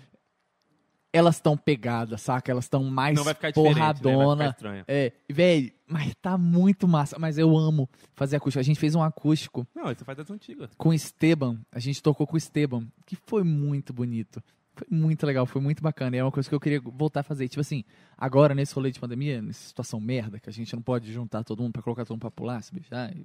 Elas 1.15 1.35
estão 1.35 1.55
pegadas, 1.55 2.21
saca? 2.21 2.51
Elas 2.51 2.65
estão 2.65 2.83
mais 2.85 3.15
Não 3.15 3.23
vai 3.23 3.35
ficar 3.35 3.51
diferente, 3.51 3.75
né? 3.75 3.79
Vai 3.81 3.93
porradona. 4.01 4.43
ficar 4.45 4.49
estranho. 4.55 4.85
É, 4.87 5.11
velho, 5.29 5.71
mas 5.85 6.15
tá 6.19 6.39
muito 6.39 6.87
massa. 6.87 7.19
Mas 7.19 7.37
eu 7.37 7.55
amo 7.55 7.87
fazer 8.15 8.35
acústico. 8.37 8.59
A 8.59 8.63
gente 8.63 8.79
fez 8.79 8.95
um 8.95 9.03
acústico 9.03 9.67
Não, 9.75 9.91
isso 9.91 10.03
faz 10.03 10.17
das 10.17 10.31
antigas. 10.31 10.71
com 10.75 10.89
o 10.89 10.93
Esteban. 10.93 11.59
A 11.71 11.79
gente 11.79 12.01
tocou 12.01 12.25
com 12.25 12.33
o 12.33 12.37
Esteban, 12.37 12.87
que 13.05 13.15
foi 13.27 13.43
muito 13.43 13.93
bonito. 13.93 14.41
Foi 14.75 14.87
muito 14.89 15.23
legal, 15.27 15.45
foi 15.45 15.61
muito 15.61 15.83
bacana. 15.83 16.15
E 16.15 16.19
é 16.19 16.23
uma 16.23 16.31
coisa 16.31 16.49
que 16.49 16.55
eu 16.55 16.59
queria 16.59 16.81
voltar 16.81 17.19
a 17.19 17.23
fazer. 17.23 17.47
Tipo 17.47 17.61
assim, 17.61 17.83
agora 18.17 18.55
nesse 18.55 18.73
rolê 18.73 18.89
de 18.89 18.99
pandemia, 18.99 19.39
nessa 19.39 19.67
situação 19.67 19.99
merda, 20.01 20.39
que 20.39 20.49
a 20.49 20.53
gente 20.53 20.73
não 20.75 20.81
pode 20.81 21.13
juntar 21.13 21.43
todo 21.43 21.61
mundo 21.61 21.73
pra 21.73 21.83
colocar 21.83 22.05
todo 22.05 22.15
mundo 22.15 22.21
pra 22.21 22.31
pular, 22.31 22.59
se 22.63 22.73
beijar, 22.73 23.15
e, 23.15 23.23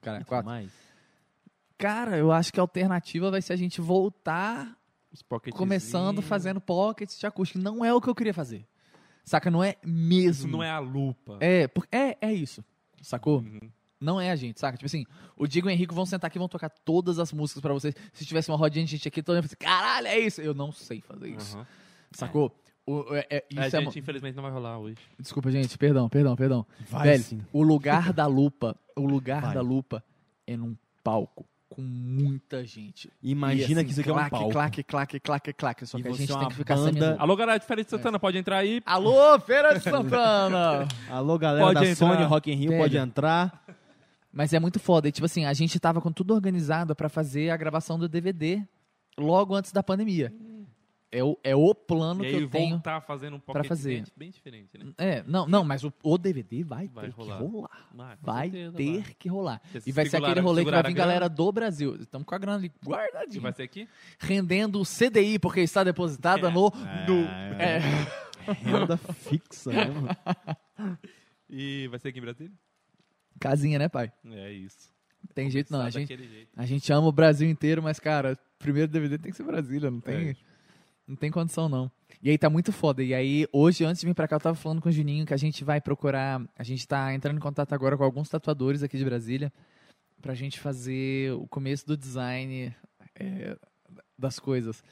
cara, 0.00 0.24
quatro. 0.24 0.46
mais. 0.46 0.72
Cara, 1.78 2.16
eu 2.16 2.32
acho 2.32 2.52
que 2.52 2.58
a 2.58 2.62
alternativa 2.62 3.30
vai 3.30 3.40
ser 3.40 3.52
a 3.52 3.56
gente 3.56 3.80
voltar 3.80 4.76
começando 5.52 6.20
fazendo 6.20 6.60
pockets 6.60 7.18
de 7.18 7.26
acústico. 7.26 7.58
Não 7.58 7.84
é 7.84 7.94
o 7.94 8.00
que 8.00 8.08
eu 8.08 8.14
queria 8.14 8.34
fazer. 8.34 8.66
Saca? 9.24 9.50
Não 9.50 9.62
é 9.62 9.76
mesmo. 9.84 10.46
Isso 10.46 10.48
não 10.48 10.62
é 10.62 10.70
a 10.70 10.78
lupa. 10.78 11.38
É, 11.40 11.68
é, 11.92 12.16
é 12.20 12.32
isso. 12.32 12.64
Sacou? 13.02 13.38
Uhum. 13.40 13.70
Não 14.00 14.20
é 14.20 14.30
a 14.30 14.36
gente, 14.36 14.60
saca? 14.60 14.76
Tipo 14.76 14.86
assim, 14.86 15.04
o 15.36 15.46
Diego 15.46 15.68
e 15.68 15.70
o 15.70 15.72
Henrique 15.72 15.92
vão 15.94 16.06
sentar 16.06 16.28
aqui 16.28 16.38
e 16.38 16.40
vão 16.40 16.48
tocar 16.48 16.68
todas 16.70 17.18
as 17.18 17.32
músicas 17.32 17.60
pra 17.60 17.72
vocês. 17.74 17.94
Se 18.12 18.24
tivesse 18.24 18.50
uma 18.50 18.56
rodinha 18.56 18.84
de 18.84 18.92
gente 18.92 19.08
aqui, 19.08 19.22
todo 19.22 19.34
mundo 19.36 19.44
ia 19.44 19.48
falar 19.48 19.72
assim, 19.72 19.76
caralho, 19.82 20.06
é 20.06 20.18
isso. 20.20 20.40
Eu 20.40 20.54
não 20.54 20.70
sei 20.72 21.00
fazer 21.00 21.28
isso. 21.30 21.56
Aham. 21.56 21.66
Sacou? 22.12 22.56
O- 22.86 23.14
é- 23.14 23.26
é- 23.28 23.44
isso 23.50 23.60
A 23.60 23.66
é 23.66 23.70
gente, 23.70 23.84
mo- 23.84 23.92
infelizmente, 23.98 24.34
não 24.36 24.42
vai 24.42 24.52
rolar 24.52 24.78
hoje. 24.78 24.96
Desculpa, 25.18 25.50
gente. 25.50 25.76
Perdão, 25.76 26.08
perdão, 26.08 26.34
perdão. 26.36 26.66
Vai 26.88 27.08
Velho, 27.08 27.22
sim. 27.22 27.40
o 27.52 27.62
lugar 27.62 28.12
da 28.12 28.26
lupa, 28.26 28.74
o 28.96 29.04
lugar 29.06 29.42
Vai. 29.42 29.54
da 29.54 29.60
lupa 29.60 30.02
é 30.46 30.56
num 30.56 30.74
palco 31.04 31.44
com 31.78 31.82
muita 31.82 32.64
gente. 32.66 33.08
Imagina 33.22 33.82
assim, 33.82 33.84
que 33.86 33.92
isso 33.92 34.00
aqui 34.00 34.10
é 34.10 34.12
um 34.12 34.28
palco. 34.28 34.50
Claque, 34.50 34.82
claque, 34.82 35.20
claque, 35.20 35.52
claque. 35.52 35.86
Só 35.86 35.96
E 35.96 36.02
que 36.02 36.08
a 36.08 36.12
gente 36.12 36.32
é 36.32 36.36
tem 36.36 36.48
que 36.48 36.54
ficar 36.56 36.74
banda- 36.74 37.10
sendo... 37.12 37.20
Alô, 37.22 37.36
galera 37.36 37.56
de 37.56 37.64
Feira 37.66 37.84
de 37.84 37.88
Santana, 37.88 38.18
pode 38.18 38.36
entrar 38.36 38.56
aí. 38.58 38.82
Alô, 38.84 39.38
Feira 39.38 39.74
de 39.78 39.84
Santana! 39.84 40.88
Alô, 41.08 41.38
galera 41.38 41.64
Pode 41.64 41.74
da 41.78 41.86
entrar. 41.88 41.94
Sony 41.94 42.24
Rock 42.24 42.50
in 42.50 42.56
Rio, 42.56 42.70
Velho. 42.70 42.82
pode 42.82 42.96
entrar. 42.96 43.64
Mas 44.32 44.52
é 44.52 44.58
muito 44.58 44.80
foda. 44.80 45.06
E, 45.08 45.12
tipo 45.12 45.24
assim, 45.24 45.44
a 45.44 45.52
gente 45.52 45.78
tava 45.78 46.00
com 46.00 46.10
tudo 46.10 46.34
organizado 46.34 46.96
pra 46.96 47.08
fazer 47.08 47.50
a 47.50 47.56
gravação 47.56 47.96
do 47.96 48.08
DVD 48.08 48.60
logo 49.16 49.54
antes 49.54 49.70
da 49.70 49.80
pandemia. 49.80 50.32
É 51.10 51.24
o, 51.24 51.38
é 51.42 51.56
o 51.56 51.74
plano 51.74 52.22
E 52.22 52.28
que 52.30 52.36
aí 52.36 52.42
eu 52.42 52.50
tenho. 52.50 52.70
voltar 52.70 53.00
fazendo 53.00 53.36
um 53.36 53.40
pra 53.40 53.54
pocket 53.54 53.68
fazer. 53.68 54.04
bem, 54.14 54.30
diferente, 54.30 54.76
né? 54.76 54.92
É, 54.98 55.24
não, 55.26 55.46
não, 55.48 55.64
mas 55.64 55.82
o, 55.82 55.90
o 56.02 56.18
DVD 56.18 56.62
vai, 56.62 56.86
Vai 56.88 57.06
ter 57.06 57.12
rolar. 57.12 57.38
que 57.38 57.44
rolar. 57.44 57.88
Vai, 57.94 58.16
com 58.18 58.26
Vai 58.26 58.50
certeza, 58.50 58.76
ter 58.76 59.00
vai. 59.02 59.14
que 59.18 59.28
rolar. 59.30 59.62
Porque 59.72 59.88
E 59.88 59.92
vai 59.92 60.06
ser 60.06 60.16
aquele 60.18 60.40
rolê 60.40 60.64
que 60.64 60.70
vai 60.70 60.82
vir 60.82 60.92
galera 60.92 61.26
do 61.28 61.50
Brasil. 61.50 61.96
Estamos 61.96 62.26
com 62.26 62.34
a 62.34 62.38
grana 62.38 62.58
ali 62.58 62.70
E 62.82 62.86
guardadinha. 62.86 63.40
vai 63.40 63.52
ser 63.54 63.62
aqui? 63.62 63.88
Rendendo 64.18 64.78
o 64.80 64.84
CDI, 64.84 65.38
porque 65.38 65.60
está 65.60 65.82
depositada 65.82 66.50
no. 66.50 66.70
no 66.70 67.24
é, 67.58 67.80
Renda 68.62 68.96
fixa, 68.98 69.70
né, 69.72 69.86
mano? 69.86 70.08
E 71.50 71.88
vai 71.88 71.98
ser 71.98 72.08
aqui 72.08 72.18
em 72.18 72.22
Brasília? 72.22 72.52
casinha, 73.40 73.78
né, 73.78 73.88
pai? 73.88 74.12
É 74.30 74.52
isso. 74.52 74.90
Tem 75.34 75.50
jeito 75.50 75.72
não. 75.72 75.80
A 75.80 75.88
gente, 75.90 76.14
jeito. 76.16 76.48
a 76.56 76.66
gente 76.66 76.92
ama 76.92 77.06
o 77.06 77.12
Brasil 77.12 77.48
inteiro, 77.48 77.82
mas, 77.82 77.98
cara, 77.98 78.38
primeiro 78.58 78.90
DVD 78.90 79.16
tem 79.16 79.30
que 79.30 79.36
ser 79.36 79.44
Brasília, 79.44 79.90
não 79.90 80.00
tem. 80.00 80.30
É. 80.30 80.36
Não 81.08 81.16
tem 81.16 81.30
condição, 81.30 81.68
não. 81.70 81.90
E 82.22 82.28
aí 82.28 82.36
tá 82.36 82.50
muito 82.50 82.70
foda. 82.70 83.02
E 83.02 83.14
aí, 83.14 83.46
hoje, 83.50 83.82
antes 83.84 84.00
de 84.02 84.06
vir 84.06 84.14
pra 84.14 84.28
cá, 84.28 84.36
eu 84.36 84.40
tava 84.40 84.54
falando 84.56 84.82
com 84.82 84.88
o 84.90 84.92
Juninho 84.92 85.24
que 85.24 85.32
a 85.32 85.38
gente 85.38 85.64
vai 85.64 85.80
procurar. 85.80 86.46
A 86.54 86.62
gente 86.62 86.86
tá 86.86 87.14
entrando 87.14 87.38
em 87.38 87.40
contato 87.40 87.72
agora 87.72 87.96
com 87.96 88.04
alguns 88.04 88.28
tatuadores 88.28 88.82
aqui 88.82 88.98
de 88.98 89.04
Brasília 89.04 89.50
pra 90.20 90.34
gente 90.34 90.60
fazer 90.60 91.32
o 91.32 91.46
começo 91.48 91.86
do 91.86 91.96
design 91.96 92.76
é, 93.14 93.56
das 94.18 94.38
coisas. 94.38 94.84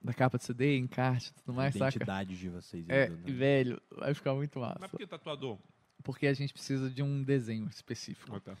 Da 0.00 0.12
capa 0.12 0.36
de 0.36 0.44
CD, 0.44 0.76
encarte 0.76 1.30
e 1.30 1.32
tudo 1.42 1.54
mais, 1.54 1.72
saca? 1.74 1.88
Identidade 1.96 2.36
de 2.36 2.48
vocês. 2.50 2.84
É, 2.90 3.08
né? 3.08 3.16
velho, 3.24 3.80
vai 3.96 4.12
ficar 4.12 4.34
muito 4.34 4.58
massa. 4.60 4.76
Mas 4.78 4.90
por 4.90 4.98
que 5.00 5.06
tatuador? 5.06 5.58
Porque 6.02 6.26
a 6.26 6.34
gente 6.34 6.52
precisa 6.52 6.90
de 6.90 7.02
um 7.02 7.22
desenho 7.22 7.66
específico 7.68 8.36
Ah, 8.36 8.40
tá. 8.40 8.56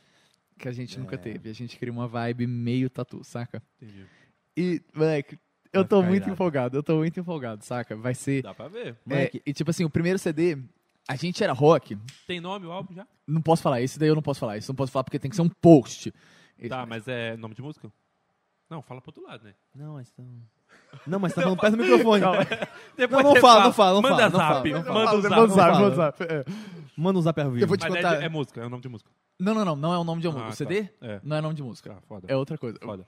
que 0.58 0.66
a 0.66 0.72
gente 0.72 0.98
nunca 0.98 1.16
É. 1.16 1.18
teve. 1.18 1.50
A 1.50 1.52
gente 1.52 1.78
cria 1.78 1.92
uma 1.92 2.08
vibe 2.08 2.46
meio 2.46 2.88
tatu, 2.88 3.22
saca? 3.22 3.62
Entendi. 3.76 4.06
E, 4.56 4.80
moleque, 4.94 5.38
eu 5.74 5.84
tô 5.84 6.02
muito 6.02 6.22
irado. 6.22 6.32
empolgado, 6.32 6.76
eu 6.78 6.82
tô 6.82 6.96
muito 6.96 7.18
empolgado, 7.20 7.64
saca? 7.64 7.94
Vai 7.96 8.14
ser. 8.14 8.42
Dá 8.42 8.54
pra 8.54 8.68
ver. 8.68 8.96
É, 9.10 9.30
e 9.46 9.52
tipo 9.52 9.70
assim, 9.70 9.84
o 9.84 9.90
primeiro 9.90 10.18
CD, 10.18 10.58
a 11.08 11.16
gente 11.16 11.42
era 11.42 11.52
rock. 11.52 11.98
Tem 12.26 12.40
nome 12.40 12.66
o 12.66 12.72
álbum 12.72 12.94
já? 12.94 13.06
Não 13.26 13.40
posso 13.42 13.62
falar, 13.62 13.80
esse 13.82 13.98
daí 13.98 14.08
eu 14.08 14.14
não 14.14 14.22
posso 14.22 14.40
falar. 14.40 14.56
Isso 14.58 14.70
não 14.70 14.76
posso 14.76 14.92
falar 14.92 15.04
porque 15.04 15.18
tem 15.18 15.28
que 15.30 15.36
ser 15.36 15.42
um 15.42 15.48
post. 15.48 16.12
Esse- 16.58 16.68
Tá, 16.68 16.86
mas 16.86 17.06
é 17.08 17.36
nome 17.36 17.54
de 17.54 17.62
música? 17.62 17.90
Não, 18.70 18.80
fala 18.80 19.00
pro 19.00 19.10
outro 19.10 19.22
lado, 19.24 19.44
né? 19.44 19.54
Não, 19.74 19.94
mas 19.94 20.10
tá... 20.10 20.22
Não, 21.06 21.18
mas 21.20 21.34
tá 21.34 21.42
falando 21.42 21.58
perto 21.60 21.76
do 21.76 21.82
microfone. 21.82 22.22
Depois 22.96 23.24
Não, 23.24 23.34
não 23.34 23.40
fala, 23.40 23.64
não 23.64 23.72
fala, 23.72 23.94
não 23.94 24.02
Manda 24.02 24.16
fala, 24.16 24.30
não 24.30 24.38
zap, 24.38 24.70
fala, 24.70 24.84
não 24.84 24.94
manda 24.94 25.16
o 25.16 25.20
zap. 25.20 25.30
Manda 25.34 25.44
o 25.44 25.48
zap, 25.48 25.70
Manda 25.70 25.80
manda 25.80 25.84
o 25.88 25.92
o 25.92 25.94
zap, 25.94 26.22
é. 26.22 26.44
Manda 26.96 27.18
um 27.18 27.22
zap 27.22 27.40
ao 27.40 27.50
vivo. 27.50 27.64
Eu 27.64 27.68
vou 27.68 27.76
te 27.76 27.82
Mas 27.82 27.92
é, 27.94 27.96
contar. 27.96 28.16
de- 28.16 28.24
é 28.24 28.28
música, 28.28 28.60
é 28.62 28.66
o 28.66 28.70
nome 28.70 28.82
de 28.82 28.88
música. 28.88 29.10
Não, 29.38 29.52
não, 29.54 29.64
não. 29.64 29.76
Não 29.76 29.92
é 29.94 29.98
o 29.98 30.04
nome 30.04 30.22
de 30.22 30.28
música. 30.28 30.44
Ah, 30.44 30.46
o 30.46 30.50
tá. 30.50 30.56
CD 30.56 30.88
É. 31.00 31.20
não 31.22 31.36
é 31.36 31.40
nome 31.40 31.54
de 31.54 31.62
música. 31.62 31.90
Tá, 31.94 32.00
foda. 32.02 32.26
É 32.30 32.36
outra 32.36 32.56
coisa. 32.56 32.78
Foda. 32.82 33.04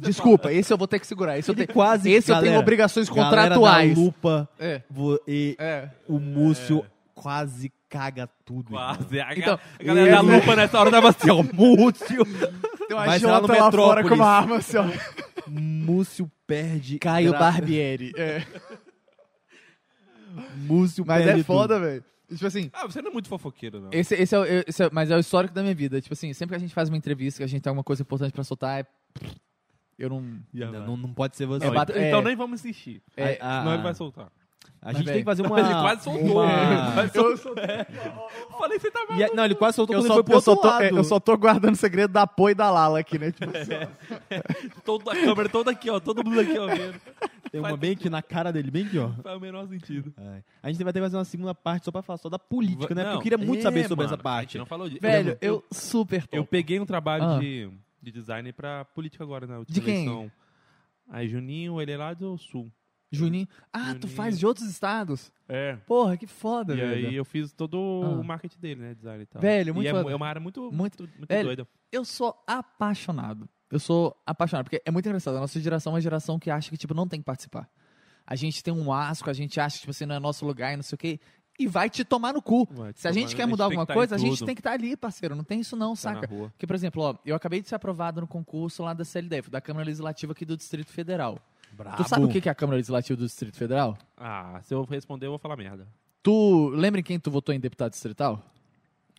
Desculpa, 0.00 0.52
esse 0.52 0.72
eu 0.72 0.78
vou 0.78 0.86
ter 0.86 1.00
que 1.00 1.06
segurar. 1.06 1.38
Esse 1.38 1.50
eu 1.50 1.54
tenho, 1.54 1.68
quase... 1.68 2.10
esse 2.10 2.30
eu 2.30 2.34
tenho 2.36 2.44
galera, 2.46 2.60
obrigações 2.60 3.08
galera 3.08 3.28
contratuais. 3.30 3.94
Da 3.94 4.00
lupa 4.00 4.48
É, 4.58 4.82
vo- 4.88 5.20
e 5.26 5.56
é. 5.58 5.88
o 6.06 6.18
Múcio 6.20 6.84
quase 7.14 7.72
caga 7.88 8.28
tudo. 8.44 8.70
Quase. 8.70 9.20
A, 9.20 9.32
Então, 9.36 9.58
a 9.80 9.82
galera 9.82 10.10
da 10.12 10.20
lupa 10.20 10.54
nessa 10.56 10.78
hora 10.78 10.90
tava 10.90 11.08
assim, 11.10 11.30
ó, 11.30 11.42
múcio. 11.42 12.24
Tem 12.86 12.96
uma 12.96 13.18
jota 13.18 13.52
lá 13.52 13.70
fora 13.72 14.02
com 14.08 14.14
uma 14.14 14.26
arma 14.28 14.56
assim, 14.56 14.76
ó. 14.76 14.84
Múcio 15.48 16.30
perde... 16.46 16.98
Caio 16.98 17.30
gra- 17.30 17.38
Barbieri. 17.38 18.12
É. 18.16 18.42
Múcio 20.56 21.04
Mas 21.06 21.24
perde 21.24 21.40
é 21.40 21.44
foda, 21.44 21.78
velho. 21.80 22.04
Tipo 22.30 22.46
assim, 22.46 22.70
Ah, 22.72 22.86
você 22.86 23.00
não 23.02 23.10
é 23.10 23.12
muito 23.12 23.28
fofoqueiro, 23.28 23.80
não. 23.80 23.90
esse, 23.92 24.14
esse, 24.14 24.34
é, 24.34 24.38
o- 24.38 24.44
esse 24.66 24.82
é- 24.82 24.90
mas 24.90 25.10
é 25.10 25.16
o 25.16 25.20
histórico 25.20 25.54
da 25.54 25.62
minha 25.62 25.74
vida. 25.74 26.00
Tipo 26.00 26.14
assim, 26.14 26.32
sempre 26.32 26.50
que 26.50 26.56
a 26.56 26.58
gente 26.66 26.74
faz 26.74 26.88
uma 26.88 26.96
entrevista, 26.96 27.38
que 27.38 27.44
a 27.44 27.46
gente 27.46 27.60
tem 27.62 27.70
alguma 27.70 27.84
coisa 27.84 28.02
importante 28.02 28.32
pra 28.32 28.42
soltar, 28.42 28.80
é... 28.80 28.86
eu 29.98 30.08
não... 30.08 30.20
Não, 30.52 30.72
não, 30.86 30.96
não 30.96 31.12
pode 31.14 31.36
ser 31.36 31.46
você. 31.46 31.64
É, 31.64 31.68
Não, 31.68 31.74
bate- 31.74 31.92
então, 31.92 32.02
então 32.04 32.20
é- 32.20 32.24
nem 32.24 32.36
vamos 32.36 32.60
insistir. 32.60 33.02
É, 33.16 33.38
A- 33.40 33.60
Senão 33.60 33.74
ele 33.74 33.82
vai 33.82 33.94
soltar. 33.94 34.28
A 34.80 34.92
gente 34.92 35.06
tem 35.06 35.18
que 35.18 35.24
fazer 35.24 35.40
uma... 35.46 35.58
Ele 35.58 35.68
quase 35.70 36.04
soltou. 36.04 36.42
uma- 36.42 36.90
Vai 36.90 37.08
soltar. 37.08 37.86
Falei, 38.58 38.78
você 38.78 38.90
tá 38.90 39.00
E 39.16 39.24
a- 39.24 39.30
não, 39.34 39.44
ele 39.44 39.54
quase 39.54 39.76
soltou 39.76 39.96
Eu 39.96 40.00
quando 40.02 40.08
só, 40.08 40.14
ele 40.14 40.22
foi 40.22 40.24
pro 40.24 40.34
eu, 40.34 40.40
só 40.40 40.56
tô, 40.56 40.66
lado. 40.68 40.82
é, 40.84 40.90
eu 40.90 41.04
só 41.04 41.18
tô 41.20 41.36
guardando 41.38 41.72
o 41.72 41.76
segredo 41.76 42.12
da 42.12 42.26
Pô 42.26 42.50
e 42.50 42.54
da 42.54 42.70
Lala 42.70 42.98
aqui, 42.98 43.18
né? 43.18 43.32
Tipo, 43.32 43.50
Toda 44.84 45.12
a 45.12 45.14
câmera 45.14 45.48
toda 45.48 45.70
aqui, 45.70 45.88
ó. 45.90 45.98
Todo 46.00 46.24
mundo 46.24 46.40
aqui, 46.40 46.58
ó. 46.58 46.66
Vendo. 46.66 47.00
Tem 47.50 47.60
uma 47.60 47.76
bem 47.76 47.92
aqui 47.92 48.10
na 48.10 48.20
cara 48.20 48.52
dele, 48.52 48.70
bem 48.70 48.84
aqui, 48.86 48.98
ó. 48.98 49.10
Faz 49.22 49.36
o 49.36 49.40
menor 49.40 49.66
sentido. 49.68 50.12
É. 50.18 50.42
A 50.62 50.70
gente 50.70 50.82
vai 50.82 50.92
ter 50.92 50.98
que 50.98 51.04
fazer 51.06 51.16
uma 51.16 51.24
segunda 51.24 51.54
parte 51.54 51.84
só 51.84 51.92
pra 51.92 52.02
falar 52.02 52.16
só 52.18 52.28
da 52.28 52.38
política, 52.38 52.94
né? 52.94 53.02
Porque 53.04 53.10
eu 53.10 53.14
Não, 53.14 53.22
queria 53.22 53.38
muito 53.38 53.60
é, 53.60 53.62
saber 53.62 53.82
sobre 53.88 54.04
mano, 54.04 54.14
essa 54.14 54.20
A 54.20 54.22
parte. 54.22 54.52
gente 54.52 54.58
não 54.58 54.66
falou 54.66 54.88
disso. 54.88 55.00
Velho, 55.00 55.38
eu 55.40 55.64
super 55.70 56.24
Eu 56.32 56.40
topo. 56.42 56.50
peguei 56.50 56.80
um 56.80 56.86
trabalho 56.86 57.24
Ah. 57.24 57.38
de, 57.38 57.70
de 58.04 58.12
design 58.12 58.52
pra 58.52 58.84
política 58.84 59.24
agora 59.24 59.46
na 59.46 59.58
última 59.58 59.74
De 59.74 59.80
quem? 59.80 59.94
eleição. 60.04 60.30
Aí 61.08 61.28
Juninho, 61.28 61.80
ele 61.80 61.92
é 61.92 61.96
lá 61.96 62.14
do 62.14 62.36
sul. 62.38 62.70
Juninho. 63.10 63.46
Ah, 63.72 63.94
tu 63.94 64.02
Juninho. 64.02 64.08
faz 64.08 64.38
de 64.38 64.46
outros 64.46 64.66
estados? 64.68 65.32
É. 65.48 65.76
Porra, 65.86 66.16
que 66.16 66.26
foda, 66.26 66.72
E 66.74 66.76
velho. 66.76 67.08
aí 67.08 67.14
eu 67.14 67.24
fiz 67.24 67.52
todo 67.52 67.76
Ah. 67.76 68.08
o 68.08 68.24
marketing 68.24 68.58
dele, 68.58 68.80
né? 68.80 68.94
Design 68.94 69.22
e 69.22 69.26
tal. 69.26 69.40
Velho, 69.40 69.74
muito 69.74 69.86
e 69.86 69.88
é, 69.88 69.92
foda. 69.92 70.02
mu- 70.04 70.10
é 70.10 70.14
uma 70.16 70.26
área 70.26 70.40
muito, 70.40 70.60
Muito- 70.72 71.02
muito, 71.02 71.16
muito 71.18 71.28
Velho, 71.28 71.44
doida. 71.46 71.68
Eu 71.92 72.04
sou 72.04 72.34
apaixonado. 72.46 73.48
Eu 73.70 73.78
sou 73.78 74.16
apaixonado, 74.26 74.64
porque 74.64 74.82
é 74.84 74.90
muito 74.90 75.06
engraçado. 75.06 75.36
A 75.36 75.40
nossa 75.40 75.60
geração 75.60 75.92
é 75.92 75.94
uma 75.94 76.00
geração 76.00 76.38
que 76.38 76.50
acha 76.50 76.70
que, 76.70 76.76
tipo, 76.76 76.94
não 76.94 77.06
tem 77.08 77.20
que 77.20 77.24
participar. 77.24 77.68
A 78.26 78.34
gente 78.36 78.62
tem 78.64 78.72
um 78.72 78.92
asco, 78.92 79.28
a 79.28 79.32
gente 79.32 79.60
acha 79.60 79.74
que, 79.76 79.80
tipo 79.80 79.90
assim, 79.90 80.06
não 80.06 80.14
é 80.14 80.18
nosso 80.18 80.44
lugar 80.46 80.72
e 80.72 80.76
não 80.76 80.82
sei 80.82 80.96
o 80.96 80.98
quê. 80.98 81.20
E 81.58 81.66
vai 81.68 81.88
te 81.88 82.04
tomar 82.04 82.32
no 82.32 82.42
cu. 82.42 82.68
Se 82.96 83.06
a 83.06 83.12
gente 83.12 83.36
quer 83.36 83.46
mudar 83.46 83.64
alguma 83.64 83.86
tá 83.86 83.94
coisa, 83.94 84.16
a 84.16 84.18
gente 84.18 84.44
tem 84.44 84.54
que 84.54 84.60
estar 84.60 84.72
ali, 84.72 84.96
parceiro. 84.96 85.36
Não 85.36 85.44
tem 85.44 85.60
isso 85.60 85.76
não, 85.76 85.90
Tá 85.90 85.96
saca? 85.96 86.28
Porque, 86.28 86.66
por 86.66 86.74
exemplo, 86.74 87.02
ó, 87.02 87.14
eu 87.24 87.36
acabei 87.36 87.62
de 87.62 87.68
ser 87.68 87.76
aprovado 87.76 88.20
no 88.20 88.26
concurso 88.26 88.82
lá 88.82 88.92
da 88.92 89.04
CLDF, 89.04 89.50
da 89.50 89.60
Câmara 89.60 89.86
Legislativa 89.86 90.32
aqui 90.32 90.44
do 90.44 90.56
Distrito 90.56 90.90
Federal. 90.90 91.38
Brabo. 91.72 91.96
Tu 92.02 92.08
sabe 92.08 92.24
o 92.24 92.28
que 92.28 92.40
que 92.40 92.48
é 92.48 92.52
a 92.52 92.54
Câmara 92.54 92.76
Legislativa 92.76 93.16
do 93.16 93.26
Distrito 93.26 93.56
Federal? 93.56 93.96
Ah, 94.16 94.60
se 94.64 94.74
eu 94.74 94.82
responder, 94.84 95.26
eu 95.26 95.30
vou 95.30 95.38
falar 95.38 95.56
merda. 95.56 95.86
Tu 96.22 96.68
lembra 96.70 97.00
em 97.00 97.04
quem 97.04 97.18
tu 97.18 97.30
votou 97.30 97.54
em 97.54 97.60
deputado 97.60 97.92
distrital? 97.92 98.42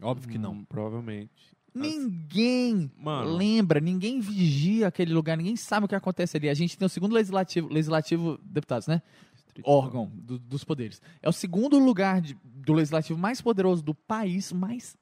Óbvio 0.01 0.29
que 0.29 0.37
não. 0.37 0.53
Hum, 0.53 0.65
provavelmente. 0.65 1.55
Ninguém 1.73 2.89
Mano. 2.97 3.35
lembra, 3.35 3.81
ninguém 3.81 4.21
vigia 4.21 4.87
aquele 4.87 5.13
lugar, 5.13 5.35
ninguém 5.37 5.57
sabe 5.57 5.85
o 5.85 5.89
que 5.89 5.95
acontece 5.95 6.37
ali. 6.37 6.49
A 6.49 6.53
gente 6.53 6.77
tem 6.77 6.85
o 6.85 6.89
segundo 6.89 7.13
legislativo, 7.13 7.67
legislativo 7.67 8.39
deputados, 8.41 8.87
né? 8.87 9.01
Órgão 9.63 10.11
do- 10.13 10.39
dos 10.39 10.63
poderes. 10.63 11.01
É 11.21 11.29
o 11.29 11.33
segundo 11.33 11.77
lugar 11.79 12.21
de- 12.21 12.37
do 12.43 12.73
legislativo 12.73 13.17
mais 13.19 13.41
poderoso 13.41 13.83
do 13.83 13.93
país, 13.93 14.51
mais 14.51 14.95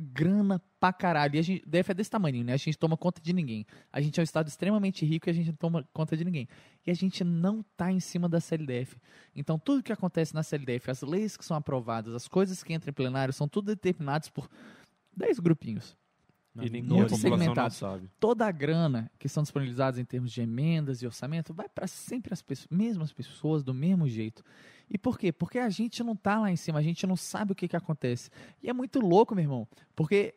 grana 0.00 0.60
pra 0.80 0.92
caralho. 0.92 1.36
E 1.36 1.38
a 1.38 1.42
gente, 1.42 1.64
DF 1.64 1.92
é 1.92 1.94
desse 1.94 2.10
tamanho, 2.10 2.42
né? 2.44 2.52
A 2.52 2.56
gente 2.56 2.76
toma 2.76 2.96
conta 2.96 3.20
de 3.20 3.32
ninguém. 3.32 3.64
A 3.92 4.00
gente 4.00 4.18
é 4.18 4.22
um 4.22 4.24
estado 4.24 4.48
extremamente 4.48 5.06
rico 5.06 5.28
e 5.28 5.30
a 5.30 5.32
gente 5.32 5.46
não 5.48 5.54
toma 5.56 5.88
conta 5.92 6.16
de 6.16 6.24
ninguém. 6.24 6.48
E 6.84 6.90
a 6.90 6.94
gente 6.94 7.22
não 7.22 7.64
tá 7.76 7.92
em 7.92 8.00
cima 8.00 8.28
da 8.28 8.40
CLDF. 8.40 8.96
Então, 9.36 9.56
tudo 9.58 9.82
que 9.82 9.92
acontece 9.92 10.34
na 10.34 10.42
CLDF, 10.42 10.90
as 10.90 11.02
leis 11.02 11.36
que 11.36 11.44
são 11.44 11.56
aprovadas, 11.56 12.12
as 12.14 12.26
coisas 12.26 12.62
que 12.62 12.72
entram 12.74 12.90
em 12.90 12.94
plenário, 12.94 13.32
são 13.32 13.46
tudo 13.46 13.66
determinadas 13.66 14.28
por 14.28 14.48
10 15.16 15.38
grupinhos 15.38 15.96
E 16.66 16.70
ninguém, 16.70 16.98
Muito 16.98 17.16
segmentado. 17.16 17.72
sabe. 17.74 18.10
toda 18.18 18.46
a 18.46 18.50
grana 18.50 19.10
que 19.18 19.28
são 19.28 19.42
disponibilizadas 19.42 19.98
em 19.98 20.04
termos 20.04 20.32
de 20.32 20.40
emendas 20.40 21.02
e 21.02 21.06
orçamento 21.06 21.52
vai 21.54 21.68
para 21.68 21.86
sempre 21.86 22.32
as 22.32 22.42
pessoas, 22.42 22.68
mesmas 22.70 23.12
pessoas 23.12 23.62
do 23.62 23.72
mesmo 23.74 24.08
jeito. 24.08 24.42
E 24.90 24.96
por 24.96 25.18
quê? 25.18 25.30
Porque 25.32 25.58
a 25.58 25.68
gente 25.68 26.02
não 26.02 26.16
tá 26.16 26.38
lá 26.40 26.50
em 26.50 26.56
cima, 26.56 26.78
a 26.78 26.82
gente 26.82 27.06
não 27.06 27.16
sabe 27.16 27.52
o 27.52 27.54
que, 27.54 27.68
que 27.68 27.76
acontece. 27.76 28.30
E 28.62 28.68
é 28.70 28.72
muito 28.72 29.00
louco, 29.00 29.34
meu 29.34 29.44
irmão, 29.44 29.68
porque 29.94 30.34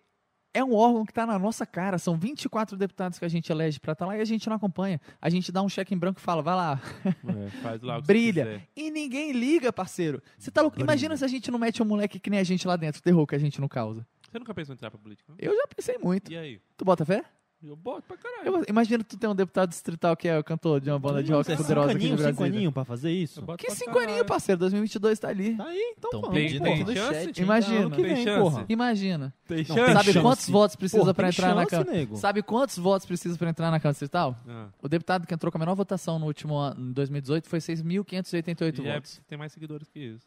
é 0.54 0.62
um 0.62 0.74
órgão 0.76 1.06
que 1.06 1.12
está 1.14 1.26
na 1.26 1.40
nossa 1.40 1.66
cara. 1.66 1.98
São 1.98 2.18
24 2.18 2.76
deputados 2.76 3.18
que 3.18 3.24
a 3.24 3.30
gente 3.30 3.50
elege 3.50 3.80
para 3.80 3.94
estar 3.94 4.06
lá 4.06 4.18
e 4.18 4.20
a 4.20 4.26
gente 4.26 4.50
não 4.50 4.58
acompanha. 4.58 5.00
A 5.22 5.30
gente 5.30 5.50
dá 5.50 5.62
um 5.62 5.70
cheque 5.70 5.96
em 5.96 5.98
branco 5.98 6.20
e 6.20 6.22
fala, 6.22 6.42
vai 6.42 6.54
lá, 6.56 6.82
É, 7.06 7.50
faz 7.62 7.82
lá 7.82 8.00
o 8.00 8.02
que 8.04 8.08
Brilha. 8.08 8.68
e 8.76 8.92
ninguém 8.92 9.32
liga, 9.32 9.72
parceiro. 9.72 10.22
Você 10.38 10.52
tá 10.52 10.62
louco? 10.62 10.82
Imagina 10.82 11.16
se 11.16 11.24
a 11.24 11.28
gente 11.30 11.50
não 11.50 11.58
mete 11.58 11.82
um 11.82 11.86
moleque 11.86 12.20
que 12.20 12.30
nem 12.30 12.38
a 12.42 12.44
gente 12.44 12.68
lá 12.68 12.76
dentro, 12.76 13.02
terror 13.02 13.26
que 13.26 13.36
a 13.36 13.40
gente 13.40 13.62
não 13.62 13.70
causa. 13.70 14.06
Você 14.32 14.40
nunca 14.40 14.54
pensou 14.54 14.74
em 14.74 14.76
entrar 14.76 14.90
pra 14.90 15.00
política? 15.00 15.30
não? 15.32 15.36
Eu 15.40 15.56
já 15.56 15.68
pensei 15.76 15.98
muito. 15.98 16.32
E 16.32 16.38
aí? 16.38 16.62
Tu 16.78 16.86
bota 16.86 17.04
fé? 17.06 17.24
Eu 17.64 17.76
boto 17.76 18.08
pra 18.08 18.18
caralho. 18.18 18.48
Eu, 18.48 18.66
imagina 18.68 19.04
tu 19.04 19.16
ter 19.16 19.28
um 19.28 19.36
deputado 19.36 19.70
distrital 19.70 20.18
que 20.18 20.28
é 20.28 20.36
o 20.40 20.44
cantor 20.44 20.82
de 20.82 20.90
uma 20.90 20.98
banda 20.98 21.22
de 21.22 21.32
rock 21.32 21.42
é 21.52 21.56
cinco 21.56 21.62
poderosa 21.62 21.92
aqui 21.92 22.10
no 22.10 22.18
cinco 22.18 22.22
Brasil. 22.34 22.46
aninho 22.46 22.72
pra 22.72 22.84
fazer 22.84 23.12
isso? 23.12 23.46
Que 23.56 23.70
cinco 23.70 23.92
caralho. 23.92 24.10
aninhos, 24.10 24.26
parceiro? 24.28 24.58
2022 24.62 25.20
tá 25.20 25.28
ali. 25.28 25.56
Tá 25.56 25.66
aí, 25.68 25.94
então 25.96 26.10
Tão 26.10 26.22
vamos. 26.22 26.36
pedindo 26.36 26.64
tem 26.64 26.74
aqui 26.74 26.84
no 26.86 26.94
chance? 26.96 27.40
Imagina. 27.42 27.90
Que 27.92 27.96
Tem 28.02 28.16
vem, 28.16 28.24
chance? 28.24 28.42
porra. 28.42 28.66
Imagina. 28.68 29.34
Tem 29.46 29.58
Não, 29.60 29.66
chance? 29.66 29.80
tem 29.86 29.94
Sabe 29.94 30.06
chance. 30.06 30.22
quantos 30.22 30.50
votos 30.50 30.76
precisa 30.76 31.02
Porra, 31.04 31.14
pra 31.14 31.28
tem 31.28 31.34
entrar 31.38 31.48
na 31.54 31.62
chance, 31.62 31.70
Câmara? 31.70 31.92
nego. 31.92 32.18
Sabe 32.18 32.42
quantos 32.42 32.78
votos 32.80 33.06
precisa 33.06 33.38
pra 33.38 33.50
entrar 33.52 33.70
na 33.70 33.80
Câmara 33.80 33.94
Distrital? 33.94 34.40
Ah. 34.48 34.70
O 34.82 34.88
deputado 34.90 35.28
que 35.28 35.34
entrou 35.36 35.52
com 35.52 35.58
a 35.58 35.60
menor 35.60 35.76
votação 35.76 36.18
no 36.18 36.26
último 36.26 36.56
ano, 36.56 36.82
em 36.90 36.94
2018, 36.94 37.48
foi 37.48 37.60
6.588 37.60 38.80
E 38.84 38.88
é, 38.88 38.94
votos. 38.96 39.22
tem 39.28 39.38
mais 39.38 39.52
seguidores 39.52 39.88
que 39.88 40.00
isso. 40.00 40.26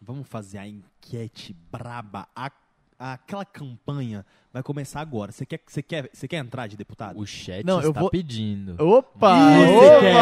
Vamos 0.00 0.26
fazer 0.26 0.56
a 0.56 0.66
enquete 0.66 1.54
braba. 1.70 2.26
A, 2.34 2.50
aquela 2.98 3.44
campanha 3.44 4.24
vai 4.52 4.62
começar 4.62 5.00
agora. 5.00 5.32
Você 5.32 5.44
quer, 5.44 5.60
você 5.66 5.82
quer, 5.82 6.08
você 6.12 6.28
quer 6.28 6.36
entrar 6.36 6.68
de 6.68 6.76
deputado? 6.76 7.18
O 7.18 7.26
chat 7.26 7.64
Não, 7.66 7.80
eu 7.82 7.88
está 7.88 8.00
vou- 8.00 8.10
pedindo. 8.10 8.76
Opa! 8.80 9.36
Ih, 9.36 9.76
opa, 9.76 10.00
quer. 10.00 10.16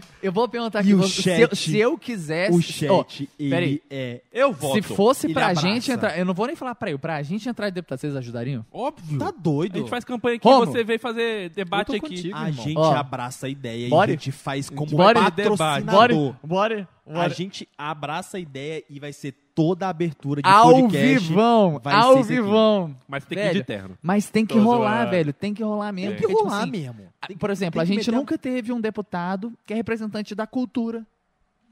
opa! 0.00 0.06
Eu 0.22 0.32
vou 0.32 0.48
perguntar 0.48 0.78
aqui, 0.80 0.90
E 0.90 0.94
o 0.94 0.98
você- 0.98 1.22
se, 1.22 1.30
eu, 1.30 1.48
chat? 1.48 1.56
se 1.56 1.78
eu 1.78 1.98
quisesse... 1.98 2.56
O 2.56 2.62
chat, 2.62 3.28
peraí. 3.36 3.68
ele 3.70 3.82
é... 3.90 4.20
Eu 4.32 4.54
se 4.54 4.60
voto. 4.60 4.82
fosse 4.94 5.26
Ele 5.26 5.34
pra 5.34 5.48
abraça. 5.48 5.66
gente 5.66 5.90
entrar... 5.90 6.16
Eu 6.16 6.24
não 6.24 6.32
vou 6.32 6.46
nem 6.46 6.54
falar 6.54 6.76
pra 6.76 6.90
eu, 6.92 6.98
pra 6.98 7.20
gente 7.24 7.48
entrar 7.48 7.68
de 7.70 7.74
deputado, 7.74 7.98
vocês 7.98 8.14
ajudariam? 8.14 8.64
Óbvio. 8.72 9.18
Tá 9.18 9.28
A 9.28 9.32
doido. 9.32 9.78
gente 9.78 9.90
faz 9.90 10.04
campanha 10.04 10.36
aqui, 10.36 10.42
Como? 10.44 10.66
você 10.66 10.84
veio 10.84 11.00
fazer 11.00 11.50
debate 11.50 11.88
Eu 11.90 11.96
aqui. 11.96 12.08
contigo. 12.08 12.36
A 12.36 12.48
irmão. 12.50 12.64
gente 12.64 12.78
Ó. 12.78 12.94
abraça 12.94 13.46
a 13.46 13.50
ideia 13.50 13.88
Bora. 13.88 14.10
e 14.12 14.14
a 14.14 14.16
gente 14.16 14.30
faz 14.30 14.70
como 14.70 14.96
Bora. 14.96 15.20
patrocinador. 15.24 16.34
Bora! 16.44 16.88
A 17.12 17.28
gente 17.28 17.68
abraça 17.76 18.36
a 18.36 18.40
ideia 18.40 18.84
e 18.88 19.00
vai 19.00 19.12
ser 19.12 19.34
toda 19.60 19.86
a 19.86 19.90
abertura 19.90 20.40
de 20.40 20.48
Ao 20.48 20.70
podcast. 20.70 21.28
vivão! 21.28 21.78
vai 21.82 21.94
Ao 21.94 22.22
vivão! 22.22 22.96
Mas 23.06 23.24
tem 23.26 23.36
que 23.38 23.44
ir 23.44 23.52
de 23.52 23.64
terno. 23.64 23.98
Mas 24.02 24.30
tem 24.30 24.46
que 24.46 24.54
Tô 24.54 24.62
rolar, 24.62 24.96
zoando. 24.98 25.10
velho. 25.10 25.32
Tem 25.34 25.52
que 25.52 25.62
rolar 25.62 25.92
mesmo. 25.92 26.10
Tem 26.12 26.18
Tem 26.18 26.28
que 26.28 26.32
porque, 26.34 26.34
tipo 26.34 26.48
rolar 26.48 26.62
assim, 26.62 26.70
mesmo. 26.70 27.38
Por 27.38 27.50
exemplo, 27.50 27.80
a 27.80 27.84
gente 27.84 27.98
meter 27.98 28.12
nunca 28.12 28.38
teve 28.38 28.72
um 28.72 28.80
deputado 28.80 29.52
que 29.66 29.72
é 29.74 29.76
representante 29.76 30.34
da 30.34 30.46
cultura 30.46 31.06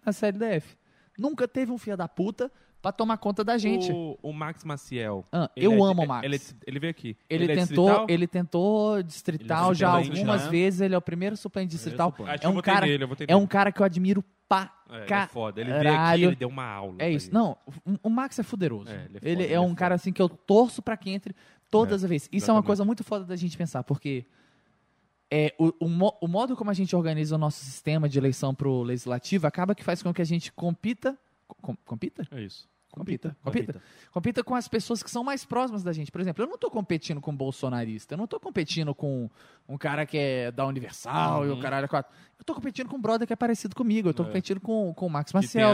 na 0.05 0.12
CLDF. 0.12 0.76
Nunca 1.18 1.49
teve 1.49 1.73
um 1.73 1.78
filho 1.78 1.97
da 1.97 2.07
puta 2.07 2.50
pra 2.81 2.92
tomar 2.92 3.16
conta 3.18 3.42
da 3.44 3.58
gente. 3.58 3.90
O, 3.92 4.18
o 4.23 4.32
Max 4.32 4.65
Maciel. 4.65 5.24
Ah, 5.32 5.50
ele 5.57 5.66
eu 5.66 5.73
é- 5.73 5.90
amo 5.90 6.02
o 6.02 6.07
Max. 6.07 6.24
Ele, 6.24 6.40
ele 6.66 6.78
veio 6.78 6.90
aqui. 6.90 7.16
Ele, 7.28 7.44
é 7.44 7.47
tentou, 7.48 7.65
distrital? 7.86 8.07
ele 8.08 8.26
tentou 8.26 9.02
distrital 9.02 9.65
Ele 9.66 9.73
é 9.73 9.74
já 9.74 9.89
algumas 9.90 10.44
né? 10.44 10.50
vezes. 10.50 10.81
Ele 10.81 10.94
é 10.94 10.98
o 10.98 11.02
primeiro 11.02 11.36
suplente 11.36 11.70
distrital. 11.70 12.10
suplente. 12.16 12.44
É 12.44 12.47
eu 12.47 12.50
um 12.50 12.60
cara, 12.60 12.86
é 13.28 13.36
um 13.36 13.47
cara 13.47 13.73
que 13.73 13.81
eu 13.81 13.84
admiro 13.84 14.24
pra 14.48 14.73
É, 14.90 15.05
ele 15.05 15.12
é 15.15 15.26
foda. 15.26 15.60
Ele 15.60 15.70
veio 15.73 15.94
aqui, 16.00 16.23
ele 16.23 16.36
deu 16.36 16.48
uma 16.48 16.65
aula. 16.65 16.94
É 16.98 17.10
isso. 17.10 17.32
Não, 17.34 17.57
o, 17.84 17.98
o 18.05 18.10
Max 18.10 18.39
é 18.39 18.42
fuderoso. 18.42 18.90
É, 18.90 19.05
ele, 19.05 19.05
ele 19.05 19.12
é 19.15 19.16
é, 19.16 19.20
foda, 19.20 19.42
ele 19.44 19.52
é 19.55 19.60
um 19.60 19.65
foda. 19.68 19.76
cara 19.76 19.94
assim 19.94 20.12
que 20.12 20.23
eu 20.23 20.28
torço 20.28 20.81
pra 20.81 20.97
que 20.97 21.10
entre 21.10 21.34
todas 21.70 22.02
É, 22.02 22.05
as 22.07 22.08
vezes. 22.10 22.28
Isso 22.32 22.50
é 22.50 22.52
uma 22.52 22.58
exatamente. 22.60 22.66
coisa 22.66 22.84
muito 22.84 23.05
foda 23.05 23.24
da 23.24 23.36
gente 23.36 23.57
pensar, 23.58 23.82
porque 23.84 24.24
é, 25.31 25.55
o, 25.58 25.66
o, 25.81 26.15
o 26.23 26.28
modo 26.28 26.57
como 26.57 26.70
a 26.70 26.74
gente 26.74 26.97
organiza 26.97 27.34
o 27.34 27.39
nosso 27.39 27.62
sistema 27.62 28.08
de 28.08 28.18
eleição 28.18 28.55
pro 28.55 28.82
legislativo 28.82 29.47
acaba 29.47 29.74
que 29.74 29.84
faz 29.84 30.02
com 30.02 30.15
que 30.15 30.23
a 30.23 30.24
gente 30.24 30.50
compita. 30.52 31.18
Com- 31.60 31.77
compita? 31.85 32.27
É 32.31 32.41
isso. 32.43 32.68
Compita. 32.91 33.36
Compita. 33.44 33.83
Compita 34.10 34.43
com 34.43 34.55
as 34.55 34.67
pessoas 34.67 35.02
que 35.02 35.10
são 35.10 35.23
mais 35.23 35.44
próximas 35.44 35.83
da 35.85 35.93
gente. 35.93 36.10
Por 36.10 36.23
exemplo, 36.23 36.43
eu 36.43 36.49
não 36.49 36.57
tô 36.57 36.70
competindo 36.70 37.20
com 37.20 37.31
um 37.31 37.36
bolsonarista, 37.36 38.15
eu 38.15 38.18
não 38.18 38.27
tô 38.27 38.41
competindo 38.41 38.94
com 38.94 39.28
um 39.68 39.77
cara 39.77 40.07
que 40.07 40.17
é 40.17 40.51
da 40.51 40.67
Universal 40.67 41.44
e 41.44 41.51
o 41.51 41.55
Uhum. 41.55 41.60
caralho 41.60 41.85
é 41.85 41.89
quatro. 41.89 42.10
Eu 42.39 42.44
tô 42.47 42.55
competindo 42.55 42.89
com 42.89 42.97
um 42.97 43.01
brother 43.01 43.27
que 43.27 43.33
é 43.33 43.36
parecido 43.36 43.77
comigo. 43.77 44.09
Eu 44.09 44.15
tô 44.15 44.23
É. 44.23 44.27
competindo 44.27 44.59
com, 44.59 44.94
com 44.94 45.07
o 45.07 45.10
Max 45.10 45.31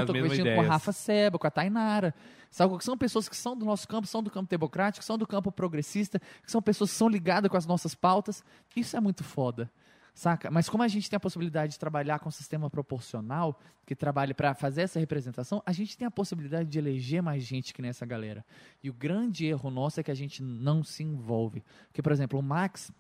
tô 0.07 0.13
mesmas 0.13 0.29
competindo 0.29 0.45
com 0.47 0.51
a 0.51 0.55
ideias. 0.65 0.69
Rafa 0.69 0.93
Seba, 0.93 1.39
com 1.39 1.47
a 1.47 1.51
Tainara. 1.53 2.13
Sabe? 2.51 2.77
Que 2.79 2.85
são 2.85 2.99
pessoas 2.99 3.29
que 3.29 3.37
são 3.37 3.57
do 3.57 3.65
nosso 3.65 3.87
campo, 3.87 4.09
são 4.09 4.21
do 4.23 4.31
campo 4.31 4.51
democrático, 4.51 5.05
são 5.05 5.17
do 5.17 5.27
campo 5.27 5.53
progressista, 5.53 6.19
que 6.19 6.51
são 6.51 6.61
pessoas 6.61 6.91
que 6.91 6.97
são 6.97 7.09
ligadas 7.09 7.49
com 7.49 7.57
as 7.57 7.65
nossas 7.67 7.95
pautas. 7.95 8.43
Isso 8.77 8.97
é 8.97 9.01
muito 9.01 9.23
foda. 9.23 9.71
Saca? 10.15 10.49
Mas 10.49 10.69
como 10.69 10.85
a 10.85 10.89
gente 10.89 11.11
tem 11.11 11.17
a 11.17 11.21
possibilidade 11.21 11.73
de 11.73 11.79
trabalhar 11.79 12.21
com 12.21 12.29
um 12.29 12.33
sistema 12.33 12.71
proporcional, 12.71 13.59
que 13.85 13.97
trabalhe 13.97 14.33
para 14.33 14.55
fazer 14.55 14.83
essa 14.83 15.01
representação, 15.01 15.61
a 15.67 15.73
gente 15.73 15.99
tem 15.99 16.07
a 16.07 16.11
possibilidade 16.11 16.69
de 16.69 16.79
eleger 16.79 17.21
mais 17.21 17.43
gente 17.43 17.75
que 17.75 17.83
nessa 17.83 18.07
galera. 18.07 18.45
E 18.81 18.89
o 18.89 18.93
grande 18.93 19.45
erro 19.45 19.71
nosso 19.71 19.99
é 19.99 20.05
que 20.05 20.13
a 20.13 20.15
gente 20.15 20.41
não 20.41 20.85
se 20.85 21.03
envolve. 21.03 21.65
Porque, 21.89 22.01
por 22.01 22.13
exemplo, 22.13 22.39
o 22.39 22.43
Max, 22.43 22.93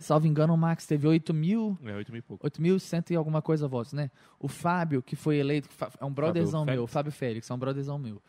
salvo 0.00 0.26
engano, 0.26 0.52
o 0.52 0.58
Max 0.58 0.86
teve 0.86 1.06
8 1.06 1.32
mil, 1.32 1.78
É, 1.84 1.94
oito 1.94 2.10
mil 2.10 2.18
e 2.18 2.22
pouco. 2.22 2.44
8.100 2.44 3.12
e 3.12 3.14
alguma 3.14 3.40
coisa 3.40 3.68
votos, 3.68 3.92
né? 3.92 4.10
O 4.36 4.48
Fábio, 4.48 5.00
que 5.02 5.14
foi 5.14 5.36
eleito, 5.36 5.68
é 6.00 6.04
um 6.04 6.12
brotherzão 6.12 6.64
Félix. 6.64 6.74
meu, 6.76 6.82
o 6.82 6.86
Fábio 6.88 7.12
Félix, 7.12 7.48
é 7.48 7.54
um 7.54 7.58
brotherzão 7.58 7.96
meu. 7.96 8.20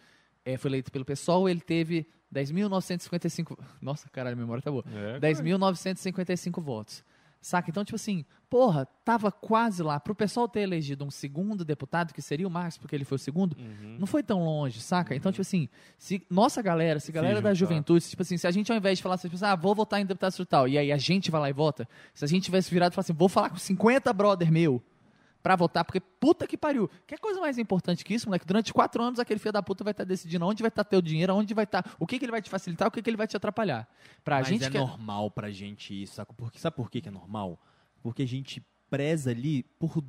É, 0.46 0.58
foi 0.58 0.70
eleito 0.70 0.92
pelo 0.92 1.06
PSOL, 1.06 1.50
ele 1.50 1.62
teve 1.62 2.08
10.955. 2.32 3.58
Nossa, 3.82 4.08
caralho, 4.10 4.36
a 4.36 4.40
memória 4.40 4.62
tá 4.62 4.70
boa. 4.70 4.84
É, 4.94 5.20
10.955 5.20 6.62
votos. 6.62 7.04
Saca? 7.42 7.72
Então, 7.72 7.84
tipo 7.84 7.96
assim, 7.96 8.24
porra, 8.48 8.86
tava 9.04 9.32
quase 9.32 9.82
lá. 9.82 10.00
Pro 10.00 10.14
pessoal 10.14 10.48
ter 10.48 10.60
elegido 10.60 11.04
um 11.04 11.10
segundo 11.10 11.66
deputado, 11.66 12.14
que 12.14 12.22
seria 12.22 12.48
o 12.48 12.52
Marcos, 12.52 12.78
porque 12.78 12.96
ele 12.96 13.04
foi 13.04 13.16
o 13.16 13.20
segundo, 13.20 13.58
Uhum. 13.58 13.98
não 14.00 14.06
foi 14.06 14.22
tão 14.22 14.44
longe, 14.46 14.80
saca? 14.80 15.16
Então, 15.16 15.32
tipo 15.32 15.42
assim, 15.42 15.68
se 15.98 16.22
nossa 16.30 16.62
galera, 16.62 17.00
se 17.00 17.12
galera 17.12 17.42
da 17.42 17.54
juntar. 17.54 17.56
juventude, 17.56 18.06
tipo 18.08 18.22
assim, 18.22 18.38
se 18.38 18.46
a 18.46 18.52
gente 18.52 18.72
ao 18.72 18.78
invés 18.78 19.00
de 19.00 19.04
falar 19.04 19.16
assim, 19.16 19.28
tipo 19.28 19.36
assim, 19.38 19.46
ah, 19.52 19.56
vou 19.56 19.74
votar 19.74 20.00
em 20.00 20.06
deputado 20.06 20.46
tal, 20.46 20.68
e 20.68 20.78
aí 20.78 20.92
a 20.92 20.98
gente 20.98 21.32
vai 21.32 21.42
lá 21.42 21.50
e 21.50 21.54
vota, 21.54 21.88
se 22.14 22.24
a 22.24 22.28
gente 22.28 22.44
tivesse 22.44 22.70
virado 22.70 22.92
e 22.92 22.96
falar 22.96 23.02
assim, 23.04 23.14
vou 23.14 23.28
falar 23.28 23.50
com 23.50 23.58
50 23.58 24.14
brother 24.14 24.52
meu 24.52 24.82
pra 25.42 25.56
votar, 25.56 25.84
porque 25.84 26.00
puta 26.00 26.46
que 26.48 26.58
pariu. 26.58 26.90
Que 27.08 27.18
coisa 27.18 27.40
mais 27.40 27.58
importante 27.58 28.04
que 28.06 28.14
isso, 28.14 28.28
moleque? 28.28 28.46
Durante 28.46 28.74
quatro 28.74 29.02
anos 29.04 29.20
aquele 29.20 29.40
filho 29.40 29.52
da 29.54 29.64
puta 29.64 29.84
vai 29.84 29.92
estar 29.92 30.04
decidindo 30.04 30.46
onde 30.46 30.62
vai 30.62 30.70
estar 30.70 30.84
teu 30.84 31.02
dinheiro, 31.02 31.34
onde 31.36 31.54
vai 31.54 31.64
estar, 31.64 31.96
o 32.00 32.06
que, 32.08 32.18
que 32.20 32.26
ele 32.26 32.32
vai 32.32 32.42
te 32.42 32.50
facilitar, 32.50 32.88
o 32.88 32.92
que, 32.92 33.02
que 33.02 33.10
ele 33.10 33.18
vai 33.18 33.28
te 33.28 33.36
atrapalhar. 33.36 33.88
Pra 34.24 34.40
Mas 34.40 34.48
gente 34.48 34.64
é 34.66 34.70
que 34.70 34.78
é- 34.78 34.80
normal 34.80 35.32
pra 35.32 35.50
gente 35.52 36.04
isso. 36.04 36.16
Sabe 36.16 36.32
por, 36.36 36.52
sabe 36.56 36.76
por 36.76 36.90
que 36.90 37.02
que 37.02 37.08
é 37.10 37.12
normal? 37.12 37.60
Porque 38.02 38.24
a 38.24 38.28
gente 38.28 38.64
preza 38.90 39.32
ali 39.32 39.64
por 39.80 40.04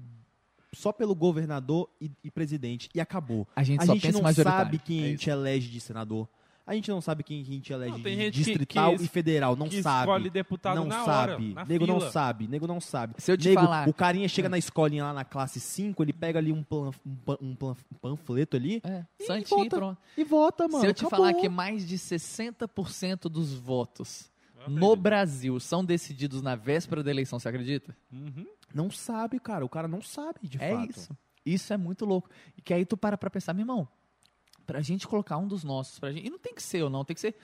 só 0.72 0.90
pelo 0.92 1.14
governador 1.14 1.88
e, 2.00 2.10
e 2.24 2.30
presidente 2.30 2.88
e 2.94 3.00
acabou. 3.00 3.46
a 3.54 3.62
gente 3.62 3.82
A 3.82 3.86
gente 3.94 4.10
não 4.12 4.32
sabe 4.32 4.78
quem 4.78 5.02
É 5.02 5.04
a 5.04 5.08
gente 5.10 5.28
elege 5.30 5.68
de 5.70 5.80
senador. 5.80 6.28
A 6.64 6.74
gente 6.74 6.88
não 6.90 7.00
sabe 7.00 7.22
quem 7.24 7.40
a 7.40 7.44
gente 7.44 7.72
elege 7.72 7.90
Não, 7.92 8.00
tem 8.00 8.16
de 8.16 8.22
gente 8.22 8.32
que- 8.38 8.44
distrital 8.44 8.96
que 8.96 9.02
e 9.04 9.08
federal. 9.08 9.56
Não 9.56 9.68
que 9.68 9.82
sabe. 9.82 10.02
escolhe 10.02 10.30
deputado 10.30 10.76
não 10.76 10.84
na 10.86 11.04
sabe. 11.04 11.32
hora, 11.32 11.54
na 11.54 11.64
nego 11.64 11.86
não 11.86 11.98
fila. 11.98 12.10
sabe. 12.12 12.46
Nego 12.46 12.66
não 12.68 12.80
sabe. 12.80 13.14
Se 13.18 13.32
eu 13.32 13.36
te 13.36 13.48
Nego, 13.48 13.60
falar- 13.62 13.88
O 13.88 13.92
carinha 13.92 14.28
chega 14.28 14.48
na 14.48 14.56
escolinha 14.58 15.04
lá 15.04 15.12
na 15.12 15.24
classe 15.24 15.58
5, 15.58 16.02
ele 16.04 16.12
pega 16.12 16.38
ali 16.38 16.52
um, 16.52 16.62
plan- 16.62 16.92
um 17.04 17.16
pan- 17.16 17.38
um 17.40 17.54
pan- 17.56 17.76
um 17.92 17.96
panfleto 17.96 18.56
ali 18.56 18.80
É, 18.84 19.04
E 19.18 19.24
santinho 19.26 19.60
e 19.60 19.64
vota. 19.64 19.76
pronto. 19.76 19.98
e 20.16 20.24
vota, 20.24 20.68
mano. 20.68 20.80
Se 20.80 20.86
eu 20.86 20.94
te 20.94 21.04
Acabou. 21.04 21.26
falar 21.26 21.40
que 21.40 21.48
mais 21.48 21.86
de 21.86 21.98
60% 21.98 23.28
dos 23.28 23.52
votos 23.52 24.30
no. 24.68 24.94
Brasil 24.94 25.58
são 25.58 25.84
decididos 25.84 26.42
na 26.42 26.54
véspera 26.54 27.02
da 27.02 27.10
eleição, 27.10 27.38
você 27.40 27.48
acredita? 27.48 27.96
Uhum. 28.12 28.46
Não 28.72 28.90
sabe, 28.90 29.40
cara. 29.40 29.64
O 29.64 29.68
cara 29.68 29.88
não 29.88 30.00
sabe, 30.00 30.38
de 30.44 30.62
é 30.62 30.70
fato. 30.76 30.90
isso. 30.90 31.16
Isso 31.44 31.72
é 31.72 31.76
muito 31.76 32.04
louco. 32.04 32.30
E 32.56 32.62
que 32.62 32.72
aí 32.72 32.84
tu 32.86 32.96
para 32.96 33.18
pra 33.18 33.28
pensar, 33.28 33.52
meu 33.52 33.62
irmão, 33.62 33.88
pra 34.66 34.80
gente 34.80 35.06
colocar 35.06 35.36
um 35.38 35.46
dos 35.48 35.62
nossos, 35.64 35.98
pra 35.98 36.10
gente, 36.12 36.26
e 36.26 36.30
não 36.30 36.38
tem 36.38 36.54
que 36.54 36.62
ser 36.62 36.82
ou 36.82 36.90
não, 36.90 37.04
tem 37.04 37.14
que 37.14 37.20
ser 37.20 37.34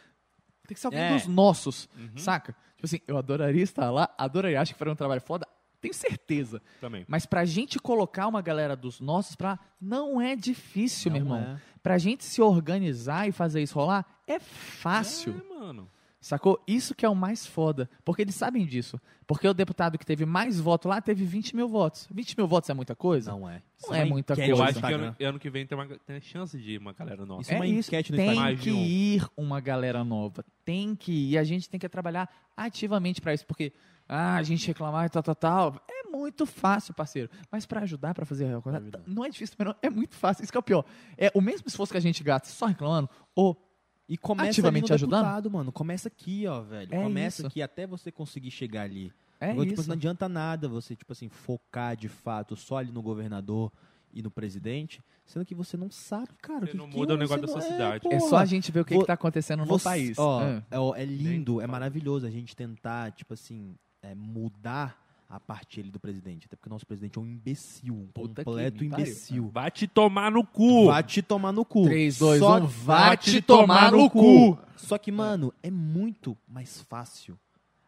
tem 0.67 0.75
que 0.75 0.81
ser 0.81 0.89
alguém 0.89 1.01
É. 1.01 1.15
dos 1.15 1.27
nossos, 1.27 1.89
Uhum. 1.97 2.19
saca? 2.19 2.53
Tipo 2.77 2.85
assim, 2.85 3.01
eu 3.09 3.17
adoraria 3.17 3.63
estar 3.63 3.91
lá, 3.91 4.15
adoraria, 4.19 4.61
acho 4.61 4.75
que 4.75 4.79
faria 4.79 4.93
um 4.93 4.97
trabalho 4.97 5.21
foda, 5.23 5.49
tenho 5.81 5.95
certeza. 5.95 6.61
Também. 6.79 7.07
Mas 7.09 7.25
pra 7.25 7.45
gente 7.47 7.79
colocar 7.79 8.27
uma 8.27 8.43
galera 8.43 8.77
dos 8.77 9.01
nossos 9.01 9.35
pra 9.35 9.59
não 9.81 10.21
é 10.21 10.37
difícil, 10.37 11.11
meu 11.11 11.25
Não 11.25 11.37
irmão. 11.39 11.55
é. 11.55 11.61
Pra 11.83 11.97
gente 11.97 12.23
se 12.23 12.43
organizar 12.43 13.27
e 13.27 13.33
fazer 13.33 13.63
isso 13.63 13.75
rolar, 13.75 14.05
é 14.27 14.39
fácil. 14.39 15.43
É, 15.51 15.55
mano. 15.55 15.89
Sacou? 16.21 16.61
Isso 16.67 16.95
que 16.95 17.07
é 17.07 17.09
o 17.09 17.15
mais 17.15 17.47
foda. 17.47 17.89
Porque 18.05 18.23
eles 18.23 18.35
sabem 18.35 18.67
disso. 18.67 19.01
Porque 19.27 19.47
o 19.47 19.55
deputado 19.55 19.97
que 19.97 20.05
teve 20.05 20.27
mais 20.27 20.59
voto 20.59 20.89
lá 20.89 21.01
teve 21.01 21.25
20 21.25 21.55
mil 21.55 21.69
votos. 21.69 22.09
20 22.11 22.37
mil 22.37 22.47
votos 22.49 22.69
é 22.69 22.75
muita 22.75 22.97
coisa? 22.97 23.31
Não 23.31 23.49
é. 23.49 23.63
Não 23.87 23.95
é 23.95 24.05
muita 24.05 24.33
enquete 24.33 24.51
Eu 24.51 24.57
coisa. 24.57 24.73
no 24.73 24.79
acho 24.79 24.87
que 24.89 24.95
ano, 24.95 25.17
ano 25.21 25.39
que 25.39 25.49
vem 25.51 25.67
tem, 25.67 25.79
uma, 25.79 25.87
tem 25.87 26.21
chance 26.21 26.59
de 26.59 26.73
ir 26.73 26.79
uma 26.79 26.93
galera 26.93 27.25
nossa. 27.25 27.43
Isso 27.43 27.53
é 27.53 27.57
uma 27.57 27.67
isso. 27.67 27.89
enquete 27.89 28.11
no 28.11 28.19
tem 28.19 28.31
Instagram. 28.31 28.57
Que 28.57 28.71
ir 28.71 29.29
uma 29.37 29.61
galera 29.61 30.03
nova. 30.03 30.45
Tem 30.65 30.97
que 30.97 31.13
ir. 31.13 31.31
E 31.31 31.39
a 31.39 31.45
gente 31.45 31.69
tem 31.69 31.79
que 31.79 31.89
trabalhar 31.89 32.29
ativamente 32.57 33.21
pra 33.21 33.33
isso. 33.33 33.47
Porque 33.47 33.73
ah, 34.09 34.37
a 34.37 34.43
gente 34.43 34.67
reclamar 34.67 35.07
e 35.07 35.11
tal, 35.11 35.23
tal, 35.23 35.35
tal. 35.35 35.83
É 35.89 36.09
muito 36.11 36.47
fácil, 36.47 36.95
parceiro. 36.95 37.31
Mas 37.53 37.65
pra 37.65 37.83
ajudar, 37.83 38.15
pra 38.15 38.25
fazer 38.27 38.53
a 38.53 38.61
coisa, 38.61 38.79
ajudar. 38.79 39.03
não 39.07 39.25
é 39.25 39.29
difícil 39.29 39.57
também, 39.57 39.73
não. 39.73 39.79
É 39.81 39.91
muito 39.91 40.17
fácil. 40.17 40.43
Isso 40.43 40.51
que 40.51 40.59
é 40.59 40.61
o 40.61 40.63
pior. 40.63 40.85
É 41.17 41.31
o 41.35 41.41
mesmo 41.41 41.69
esforço 41.69 41.93
que 41.93 41.99
a 41.99 42.01
gente 42.01 42.25
gasta 42.25 42.49
só 42.49 42.67
reclamando, 42.67 43.09
ou 43.35 43.68
E 44.09 44.17
começa 44.17 44.51
Ativamente 44.51 44.85
ali 44.85 44.91
no 44.91 44.95
ajudando? 44.95 45.23
deputado, 45.25 45.51
mano. 45.51 45.71
Começa 45.73 46.09
aqui, 46.09 46.47
ó, 46.47 46.61
velho. 46.63 46.89
É 46.95 47.03
começa 47.03 47.43
isso. 47.43 47.47
aqui 47.47 47.61
até 47.63 47.87
você 47.87 48.11
conseguir 48.11 48.51
chegar 48.51 48.83
ali. 48.83 49.13
é 49.41 49.51
Agora, 49.51 49.69
tipo, 49.69 49.81
isso. 49.81 49.89
não 49.89 49.95
adianta 49.95 50.29
nada 50.29 50.67
você, 50.69 50.97
tipo 50.97 51.13
assim, 51.13 51.29
focar 51.29 51.95
de 51.97 52.09
fato 52.09 52.57
só 52.57 52.79
ali 52.79 52.91
no 52.91 53.03
governador 53.03 53.71
e 54.13 54.23
no 54.23 54.31
presidente, 54.31 55.03
sendo 55.27 55.45
que 55.45 55.55
você 55.55 55.77
não 55.77 55.91
sabe, 55.91 56.31
cara. 56.41 56.61
Você 56.65 56.73
que, 56.73 56.77
não 56.79 56.89
que 56.89 56.97
muda 56.97 57.13
o 57.15 57.17
negócio 57.19 57.43
você 57.43 57.55
da 57.55 57.61
sua 57.61 57.71
cidade. 57.71 58.07
É 58.07 58.17
porra. 58.19 58.21
só 58.31 58.37
a 58.39 58.45
gente 58.47 58.73
ver 58.73 58.81
o 58.81 58.85
que, 58.85 58.95
Vo- 58.95 59.01
que 59.01 59.07
tá 59.07 59.13
acontecendo 59.13 59.61
no 59.61 59.67
Você- 59.67 59.85
país. 59.85 60.19
Ó, 60.19 60.41
É. 60.43 60.63
é, 60.71 60.79
ó, 60.79 60.95
é 60.97 61.05
lindo, 61.05 61.57
Nem 61.57 61.65
é 61.65 61.67
maravilhoso 61.67 62.27
a 62.27 62.31
gente 62.31 62.57
tentar, 62.57 63.13
tipo 63.13 63.35
assim, 63.35 63.75
é, 64.03 64.15
mudar 64.15 64.97
a 65.29 65.39
parte 65.39 65.81
ali 65.81 65.91
do 65.91 66.01
presidente. 66.01 66.47
Até 66.47 66.57
porque 66.57 66.69
o 66.69 66.73
nosso 66.73 66.87
presidente 66.87 67.19
é 67.19 67.21
um 67.21 67.27
imbecil, 67.27 67.95
um 67.95 68.07
Puta 68.07 68.43
que 68.43 68.45
completo 68.47 68.77
pariu. 68.79 68.87
imbecil. 68.93 69.49
Vai 69.51 69.71
te 69.71 69.87
tomar 69.87 70.31
no 70.31 70.45
cu! 70.45 70.87
Vai 70.87 71.03
te 71.03 71.21
tomar 71.23 71.53
no 71.53 71.65
cu. 71.65 71.85
3, 71.85 72.19
2, 72.19 72.39
Só 72.41 72.59
1, 72.61 72.67
vai 72.67 73.17
te 73.17 73.43
tomar 73.43 73.93
no 73.93 74.09
cu! 74.09 74.59
Só 74.77 74.97
que, 74.97 75.13
mano, 75.13 75.53
é 75.63 75.71
muito 75.71 76.37
mais 76.49 76.81
fácil 76.83 77.39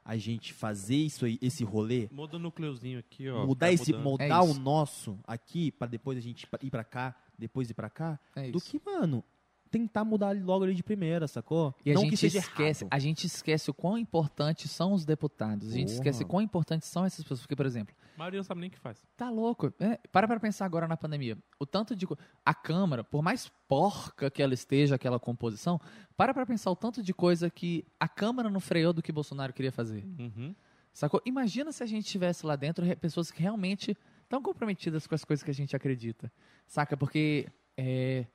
a 0.05 0.17
gente 0.17 0.53
fazer 0.53 0.97
isso 0.97 1.25
aí, 1.25 1.39
esse 1.41 1.63
rolê, 1.63 2.09
Muda 2.11 2.37
o 2.37 2.41
núcleozinho 2.41 2.99
aqui, 2.99 3.29
ó. 3.29 3.47
mudar 3.47 3.67
Tá 3.69 3.73
esse, 3.73 3.93
mudando. 3.93 4.03
moldar 4.05 4.31
É 4.31 4.43
o 4.43 4.55
nosso 4.55 5.19
aqui 5.27 5.71
pra 5.71 5.87
depois 5.87 6.19
a 6.19 6.21
gente 6.21 6.47
ir 6.63 6.71
pra 6.71 6.83
cá, 6.83 7.15
depois 7.39 7.71
ir 7.71 7.75
pra 7.75 7.89
cá, 7.89 8.19
É 8.35 8.51
do 8.51 8.59
isso. 8.59 8.71
que, 8.71 8.81
mano, 8.85 9.23
tentar 9.71 10.05
mudar 10.05 10.37
logo 10.37 10.65
ali 10.65 10.75
de 10.75 10.83
primeira, 10.83 11.29
sacou? 11.29 11.75
E 11.85 11.91
a 11.91 11.95
Não 11.95 12.03
gente 12.03 12.11
que 12.11 12.17
seja 12.17 12.39
esquece, 12.41 12.85
errado. 12.85 12.93
a 12.95 12.99
gente 12.99 13.27
esquece 13.27 13.71
o 13.71 13.75
quão 13.75 13.97
importantes 13.97 14.71
são 14.71 14.93
os 14.93 15.05
deputados. 15.05 15.69
A 15.69 15.73
gente 15.73 15.87
Porra. 15.89 15.95
esquece 15.95 16.23
o 16.23 16.27
quão 16.27 16.43
importantes 16.43 16.89
são 16.89 17.05
essas 17.05 17.23
pessoas. 17.23 17.41
Porque, 17.41 17.55
por 17.57 17.67
exemplo, 17.67 17.95
A 18.15 18.19
maioria 18.19 18.39
não 18.39 18.45
sabe 18.45 18.61
nem 18.61 18.69
o 18.69 18.73
que 18.73 18.79
faz. 18.79 19.07
tá 19.17 19.31
louco. 19.31 19.73
É, 19.79 19.97
para 20.11 20.27
pra 20.27 20.41
pensar 20.41 20.65
agora 20.65 20.89
na 20.89 20.97
pandemia. 20.97 21.39
O 21.59 21.65
tanto 21.65 21.95
de. 21.95 22.07
A 22.45 22.53
Câmara, 22.55 23.05
por 23.05 23.23
mais 23.23 23.51
porca 23.69 24.31
que 24.31 24.43
ela 24.43 24.53
esteja, 24.55 24.97
aquela 24.97 25.19
composição, 25.21 25.81
para 26.17 26.35
pra 26.35 26.45
pensar 26.45 26.71
o 26.71 26.77
tanto 26.77 27.03
de 27.03 27.15
coisa 27.15 27.49
que 27.49 27.85
a 27.99 28.09
Câmara 28.09 28.51
não 28.51 28.61
freou 28.61 28.93
do 28.93 29.01
que 29.03 29.13
Bolsonaro 29.13 29.53
queria 29.53 29.73
fazer. 29.73 30.05
Uhum. 30.19 30.55
Sacou? 30.93 31.23
Imagina 31.25 31.71
se 31.71 31.83
a 31.83 31.87
gente 31.87 32.07
tivesse 32.09 32.45
lá 32.45 32.57
dentro 32.57 32.85
pessoas 32.97 33.31
que 33.31 33.41
realmente 33.41 33.97
estão 34.25 34.43
comprometidas 34.43 35.07
com 35.07 35.15
as 35.15 35.25
coisas 35.25 35.43
que 35.45 35.51
a 35.51 35.55
gente 35.55 35.77
acredita. 35.77 36.33
Saca? 36.67 36.97
Porque 36.97 37.47
é, 37.77 38.27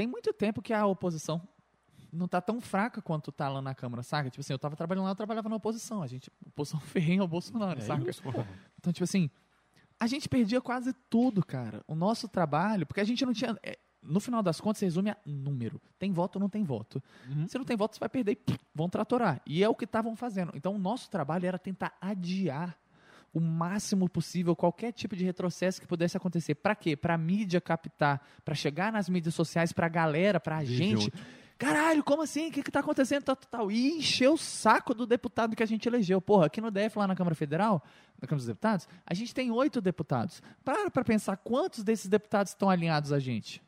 tem 0.00 0.06
muito 0.06 0.32
tempo 0.32 0.62
que 0.62 0.72
a 0.72 0.86
oposição 0.86 1.46
não 2.10 2.26
tá 2.26 2.40
tão 2.40 2.58
fraca 2.58 3.02
quanto 3.02 3.30
tá 3.30 3.50
lá 3.50 3.60
na 3.60 3.74
Câmara, 3.74 4.02
saca? 4.02 4.30
Tipo 4.30 4.40
assim, 4.40 4.54
eu 4.54 4.58
tava 4.58 4.74
trabalhando 4.74 5.04
lá, 5.04 5.10
eu 5.10 5.14
trabalhava 5.14 5.46
na 5.50 5.56
oposição. 5.56 6.02
A 6.02 6.06
gente, 6.06 6.32
oposição 6.46 6.80
ferrenha 6.88 7.20
ao 7.20 7.28
Bolsonaro, 7.28 7.82
saca? 7.82 8.02
Então, 8.78 8.94
tipo 8.94 9.04
assim, 9.04 9.28
a 10.00 10.06
gente 10.06 10.26
perdia 10.26 10.58
quase 10.58 10.94
tudo, 11.10 11.44
cara. 11.44 11.84
O 11.86 11.94
nosso 11.94 12.28
trabalho, 12.28 12.86
porque 12.86 13.02
a 13.02 13.04
gente 13.04 13.26
não 13.26 13.34
tinha. 13.34 13.54
é, 13.62 13.78
no 14.02 14.20
final 14.20 14.42
das 14.42 14.58
contas, 14.58 14.78
se 14.78 14.86
resume 14.86 15.10
a 15.10 15.18
número. 15.26 15.78
Tem 15.98 16.10
voto 16.10 16.36
ou 16.36 16.40
não 16.40 16.48
tem 16.48 16.64
voto. 16.64 17.02
Uhum. 17.28 17.46
Se 17.46 17.58
não 17.58 17.66
tem 17.66 17.76
voto, 17.76 17.94
você 17.94 18.00
vai 18.00 18.08
perder 18.08 18.32
e 18.32 18.36
pff, 18.36 18.58
vão 18.74 18.88
tratorar. 18.88 19.42
E 19.44 19.62
é 19.62 19.68
o 19.68 19.74
que 19.74 19.84
estavam 19.84 20.16
fazendo. 20.16 20.50
Então, 20.54 20.74
o 20.76 20.78
nosso 20.78 21.10
trabalho 21.10 21.44
era 21.44 21.58
tentar 21.58 21.94
adiar 22.00 22.74
o 23.32 23.40
máximo 23.40 24.08
possível 24.08 24.56
qualquer 24.56 24.92
tipo 24.92 25.14
de 25.14 25.24
retrocesso 25.24 25.80
que 25.80 25.86
pudesse 25.86 26.16
acontecer. 26.16 26.54
Pra 26.56 26.74
quê? 26.74 26.96
Pra 26.96 27.16
mídia 27.16 27.60
captar, 27.60 28.20
pra 28.44 28.54
chegar 28.54 28.92
nas 28.92 29.08
mídias 29.08 29.34
sociais, 29.34 29.72
pra 29.72 29.88
galera, 29.88 30.40
pra 30.40 30.64
gente. 30.64 31.12
Caralho, 31.60 32.02
como 32.02 32.22
assim? 32.22 32.48
O 32.48 32.50
que, 32.50 32.62
que 32.62 32.70
tá 32.70 32.80
acontecendo? 32.80 33.22
Tal, 33.22 33.36
tal. 33.36 33.70
E 33.70 33.98
encher 33.98 34.30
o 34.30 34.36
saco 34.38 34.94
do 34.94 35.06
deputado 35.06 35.54
que 35.54 35.62
a 35.62 35.66
gente 35.66 35.86
elegeu. 35.86 36.18
Porra, 36.20 36.46
aqui 36.46 36.58
no 36.58 36.70
DF, 36.70 36.98
lá 36.98 37.06
na 37.06 37.14
Câmara 37.14 37.34
Federal, 37.34 37.84
na 38.20 38.26
Câmara 38.26 38.38
dos 38.38 38.46
Deputados, 38.46 38.88
a 39.04 39.12
gente 39.12 39.34
tem 39.34 39.50
oito 39.50 39.78
deputados. 39.78 40.42
Para 40.64 40.90
pra 40.90 41.04
pensar 41.04 41.36
quantos 41.36 41.84
desses 41.84 42.08
deputados 42.08 42.52
estão 42.52 42.70
alinhados 42.70 43.12
a 43.12 43.18
gente. 43.18 43.62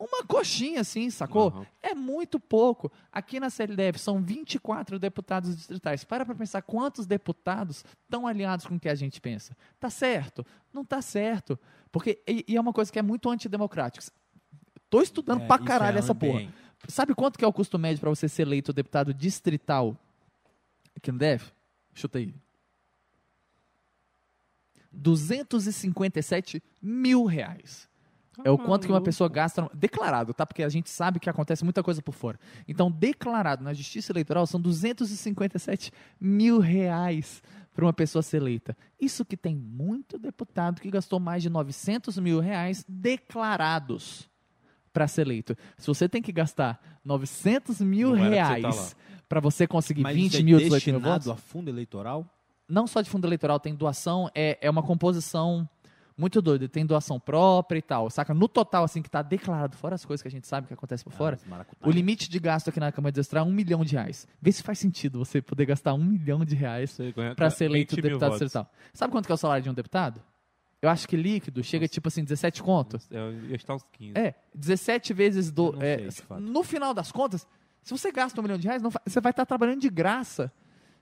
Uma 0.00 0.24
coxinha, 0.24 0.80
assim, 0.80 1.10
sacou? 1.10 1.48
Aham. 1.48 1.66
É 1.82 1.94
muito 1.94 2.40
pouco. 2.40 2.90
Aqui 3.12 3.38
na 3.38 3.50
CLDF 3.50 3.98
são 3.98 4.18
24 4.22 4.98
deputados 4.98 5.54
distritais. 5.54 6.04
Para 6.04 6.24
pra 6.24 6.34
pensar 6.34 6.62
quantos 6.62 7.04
deputados 7.04 7.84
estão 8.04 8.26
alinhados 8.26 8.66
com 8.66 8.76
o 8.76 8.80
que 8.80 8.88
a 8.88 8.94
gente 8.94 9.20
pensa. 9.20 9.54
Tá 9.78 9.90
certo? 9.90 10.44
Não 10.72 10.86
tá 10.86 11.02
certo. 11.02 11.58
Porque, 11.92 12.18
e, 12.26 12.46
e 12.48 12.56
é 12.56 12.60
uma 12.60 12.72
coisa 12.72 12.90
que 12.90 12.98
é 12.98 13.02
muito 13.02 13.28
antidemocrática. 13.28 14.06
Tô 14.88 15.02
estudando 15.02 15.42
É, 15.42 15.46
pra 15.46 15.58
caralho 15.58 15.96
é 15.96 15.98
essa 15.98 16.14
porra. 16.14 16.48
Sabe 16.88 17.14
quanto 17.14 17.38
que 17.38 17.44
é 17.44 17.48
o 17.48 17.52
custo 17.52 17.78
médio 17.78 18.00
para 18.00 18.08
você 18.08 18.26
ser 18.26 18.42
eleito 18.42 18.72
deputado 18.72 19.12
distrital 19.12 19.94
aqui 20.96 21.12
no 21.12 21.18
DF? 21.18 21.52
Chuta 21.92 22.16
aí. 22.16 22.34
257 24.90 26.62
mil 26.80 27.26
reais. 27.26 27.89
É 28.44 28.50
o 28.50 28.56
quanto 28.56 28.86
que 28.86 28.92
uma 28.92 29.00
pessoa 29.00 29.28
gasta 29.28 29.68
declarado, 29.74 30.32
tá? 30.32 30.46
Porque 30.46 30.62
a 30.62 30.68
gente 30.68 30.88
sabe 30.88 31.18
que 31.18 31.28
acontece 31.28 31.64
muita 31.64 31.82
coisa 31.82 32.00
por 32.00 32.14
fora. 32.14 32.38
Então, 32.66 32.90
declarado 32.90 33.62
na 33.62 33.74
Justiça 33.74 34.12
Eleitoral 34.12 34.46
são 34.46 34.60
257 34.60 35.92
mil 36.20 36.58
reais 36.58 37.42
para 37.74 37.84
uma 37.84 37.92
pessoa 37.92 38.22
ser 38.22 38.38
eleita. 38.38 38.76
Isso 39.00 39.24
que 39.24 39.36
tem 39.36 39.54
muito 39.54 40.18
deputado 40.18 40.80
que 40.80 40.90
gastou 40.90 41.20
mais 41.20 41.42
de 41.42 41.50
900 41.50 42.18
mil 42.18 42.40
reais 42.40 42.84
declarados 42.88 44.28
para 44.92 45.06
ser 45.06 45.22
eleito. 45.22 45.56
Se 45.76 45.86
você 45.86 46.08
tem 46.08 46.22
que 46.22 46.32
gastar 46.32 46.80
900 47.04 47.80
mil 47.80 48.10
você 48.10 48.22
tá 48.22 48.28
reais 48.28 48.96
para 49.28 49.40
você 49.40 49.66
conseguir 49.66 50.02
Mas 50.02 50.16
20 50.16 50.32
isso 50.32 50.40
é 50.40 50.42
mil, 50.42 50.58
18 50.58 50.90
mil 50.90 51.00
votos, 51.00 51.28
a 51.28 51.36
fundo 51.36 51.68
eleitoral? 51.68 52.26
não 52.70 52.86
só 52.86 53.02
de 53.02 53.10
fundo 53.10 53.26
eleitoral, 53.26 53.58
tem 53.58 53.74
doação, 53.74 54.30
é, 54.34 54.56
é 54.60 54.70
uma 54.70 54.82
composição 54.82 55.68
muito 56.20 56.40
doida. 56.42 56.68
Tem 56.68 56.84
doação 56.86 57.18
própria 57.18 57.78
e 57.78 57.82
tal, 57.82 58.10
saca? 58.10 58.34
No 58.34 58.46
total, 58.46 58.84
assim, 58.84 59.00
que 59.02 59.08
tá 59.10 59.22
declarado, 59.22 59.76
fora 59.76 59.94
as 59.94 60.04
coisas 60.04 60.22
que 60.22 60.28
a 60.28 60.30
gente 60.30 60.46
sabe 60.46 60.66
que 60.66 60.74
acontece 60.74 61.02
por 61.02 61.12
fora, 61.12 61.38
Ah, 61.44 61.48
maracutaias. 61.48 61.92
o 61.94 61.96
limite 61.96 62.28
de 62.28 62.38
gasto 62.38 62.68
aqui 62.68 62.78
na 62.78 62.92
Câmara 62.92 63.10
de 63.12 63.20
Extra 63.20 63.40
é 63.40 63.42
um 63.42 63.50
milhão 63.50 63.84
de 63.84 63.94
reais. 63.94 64.28
Vê 64.40 64.52
se 64.52 64.62
faz 64.62 64.78
sentido 64.78 65.18
você 65.18 65.40
poder 65.40 65.66
gastar 65.66 65.94
um 65.94 66.04
milhão 66.04 66.44
de 66.44 66.54
reais 66.54 66.96
para 67.34 67.50
ser 67.50 67.64
eleito 67.64 67.96
20 67.96 68.02
mil 68.04 68.10
deputado 68.12 68.30
distrital. 68.32 68.70
Sabe 68.92 69.10
quanto 69.12 69.26
que 69.26 69.32
é 69.32 69.34
o 69.34 69.38
salário 69.38 69.64
de 69.64 69.70
um 69.70 69.74
deputado? 69.74 70.22
Eu 70.82 70.88
acho 70.88 71.06
que 71.06 71.16
líquido 71.16 71.62
chega 71.62 71.86
tipo 71.86 72.08
assim, 72.08 72.22
17 72.24 72.62
conto. 72.62 72.98
Eu 73.10 73.32
ia 73.48 73.56
estar 73.56 73.74
uns 73.74 73.84
15. 73.92 74.12
É, 74.18 74.34
17 74.54 75.12
vezes 75.12 75.50
do. 75.50 75.74
É, 75.82 76.10
sei, 76.10 76.24
no 76.38 76.62
final 76.62 76.94
das 76.94 77.12
contas, 77.12 77.46
se 77.82 77.90
você 77.90 78.10
gasta 78.10 78.40
um 78.40 78.42
milhão 78.42 78.56
de 78.58 78.66
reais, 78.66 78.80
não 78.82 78.90
você 78.90 79.20
vai 79.20 79.30
estar 79.30 79.44
trabalhando 79.44 79.80
de 79.80 79.90
graça. 79.90 80.50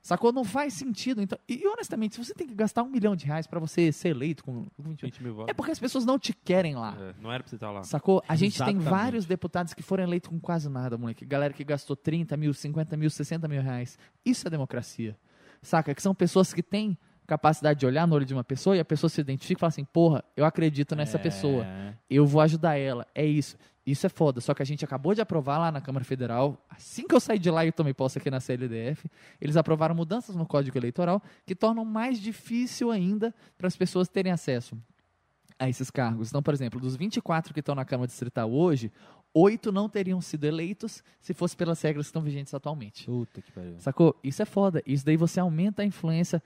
Sacou? 0.02 0.33
Não 0.33 0.44
faz 0.44 0.75
sentido. 0.75 1.20
Então, 1.20 1.39
e, 1.49 1.62
e, 1.62 1.67
honestamente, 1.67 2.15
se 2.15 2.25
você 2.25 2.33
tem 2.33 2.47
que 2.47 2.55
gastar 2.55 2.83
um 2.83 2.89
milhão 2.89 3.15
de 3.17 3.27
reais 3.27 3.47
para 3.47 3.59
você 3.60 3.91
ser 3.93 4.09
eleito 4.10 4.43
com, 4.44 4.65
com 4.77 4.83
20 4.83 5.02
20 5.02 5.23
mil 5.23 5.35
votos. 5.35 5.51
é 5.51 5.55
porque 5.55 5.73
as 5.73 5.78
pessoas 5.78 6.05
não 6.05 6.18
te 6.18 6.33
querem 6.33 6.75
lá. 6.77 6.97
É, 6.99 7.15
não 7.20 7.31
era 7.33 7.43
pra 7.43 7.51
você 7.51 7.57
estar 7.57 7.70
lá. 7.70 7.83
Sacou? 7.83 8.23
A 8.28 8.35
gente 8.36 8.57
tem 8.59 8.68
Exatamente. 8.77 8.89
vários 8.89 9.27
deputados 9.27 9.75
que 9.75 9.83
foram 9.83 10.05
eleitos 10.05 10.31
com 10.31 10.39
quase 10.41 10.68
nada, 10.68 10.97
moleque. 10.97 11.25
Galera 11.25 11.52
que 11.52 11.65
gastou 11.65 11.94
30 11.97 12.36
mil, 12.36 12.55
50 12.55 12.97
mil, 12.97 13.10
60 13.10 13.47
mil 13.49 13.60
reais. 13.60 13.99
Isso 14.25 14.47
é 14.47 14.51
democracia. 14.51 15.17
Saca? 15.60 15.94
Que 15.94 16.01
são 16.02 16.15
pessoas 16.15 16.52
que 16.55 16.62
têm 16.62 16.97
capacidade 17.27 17.78
de 17.81 17.85
olhar 17.85 18.07
no 18.07 18.15
olho 18.15 18.25
de 18.25 18.33
uma 18.33 18.44
pessoa 18.44 18.75
e 18.77 18.81
a 18.81 18.85
pessoa 18.85 19.10
se 19.10 19.20
identifica 19.20 19.59
e 19.59 19.60
fala 19.60 19.68
assim: 19.68 19.85
porra, 19.85 20.25
eu 20.36 20.44
acredito 20.47 20.97
nessa 20.97 21.18
É. 21.18 21.20
pessoa. 21.20 21.67
Eu 22.09 22.25
vou 22.27 22.41
ajudar 22.41 22.77
ela. 22.77 23.07
É 23.15 23.27
isso. 23.27 23.57
Isso 23.91 24.05
é 24.05 24.10
foda. 24.10 24.39
Só 24.41 24.52
que 24.52 24.60
a 24.60 24.67
gente 24.67 24.84
acabou 24.84 25.15
de 25.15 25.23
aprovar 25.23 25.58
lá 25.58 25.73
na 25.73 25.81
Câmara 25.81 26.05
Federal, 26.05 26.62
assim 26.68 27.08
que 27.08 27.15
eu 27.15 27.20
saí 27.20 27.39
de 27.39 27.50
lá 27.50 27.65
e 27.65 27.73
tomei 27.73 27.94
posse 27.94 28.18
aqui 28.18 28.31
na 28.31 28.39
CLDF, 28.39 29.08
eles 29.41 29.57
aprovaram 29.57 29.94
mudanças 29.94 30.36
no 30.36 30.44
Código 30.44 30.76
Eleitoral 30.76 31.23
que 31.47 31.55
tornam 31.55 31.86
mais 31.86 32.20
difícil 32.20 32.91
ainda 32.91 33.34
para 33.57 33.67
as 33.67 33.75
pessoas 33.75 34.07
terem 34.07 34.31
acesso 34.31 34.76
a 35.58 35.70
esses 35.70 35.91
cargos. 35.91 36.28
Então, 36.28 36.42
por 36.42 36.52
exemplo, 36.52 36.78
dos 36.78 36.97
24 36.97 37.55
que 37.55 37.60
estão 37.60 37.75
na 37.75 37.84
Câmara 37.84 38.07
Distrital 38.07 38.52
hoje, 38.52 38.92
oito 39.33 39.73
não 39.73 39.89
teriam 39.89 40.20
sido 40.20 40.44
eleitos 40.44 41.02
se 41.18 41.33
fosse 41.33 41.57
pelas 41.57 41.81
regras 41.81 42.07
que 42.07 42.10
estão 42.10 42.20
vigentes 42.20 42.52
atualmente. 42.52 43.07
Puta 43.07 43.41
que 43.41 43.50
pariu. 43.50 43.78
Sacou? 43.78 44.15
Isso 44.23 44.42
é 44.42 44.44
foda. 44.44 44.83
Isso 44.84 45.05
daí 45.05 45.17
você 45.17 45.41
aumenta 45.41 45.81
a 45.81 45.84
influência. 45.86 46.42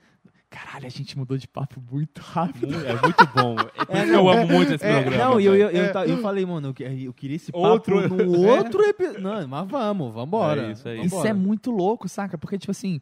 Caralho, 0.55 0.85
a 0.85 0.89
gente 0.89 1.17
mudou 1.17 1.35
de 1.35 1.47
papo 1.47 1.81
muito 1.91 2.21
rápido. 2.21 2.75
É 2.85 2.93
muito 3.01 3.25
bom. 3.33 3.55
É 3.59 3.85
por 3.85 3.95
isso 3.97 4.05
que 4.05 4.11
eu 4.11 4.29
amo 4.29 4.47
muito 4.47 4.73
esse 4.73 4.85
É, 4.85 5.01
programa. 5.01 5.23
não, 5.31 5.39
e 5.41 5.45
eu, 5.45 5.55
eu, 5.55 5.69
eu, 5.71 5.85
eu 6.03 6.17
falei, 6.21 6.45
mano, 6.45 6.67
eu, 6.67 6.73
que- 6.75 6.83
eu 6.83 7.11
queria 7.13 7.35
esse 7.37 7.51
papo 7.51 7.65
Outro- 7.65 8.07
no 8.07 8.39
outro 8.47 8.83
episódio. 8.83 9.19
Não, 9.21 9.47
mas 9.47 9.67
vamos, 9.67 10.13
vambora. 10.13 10.67
É 10.67 10.71
isso 10.73 10.87
aí. 10.87 11.05
Isso 11.05 11.25
é 11.25 11.33
muito 11.33 11.71
louco, 11.71 12.07
saca? 12.07 12.37
Porque, 12.37 12.59
tipo 12.59 12.69
assim. 12.71 13.01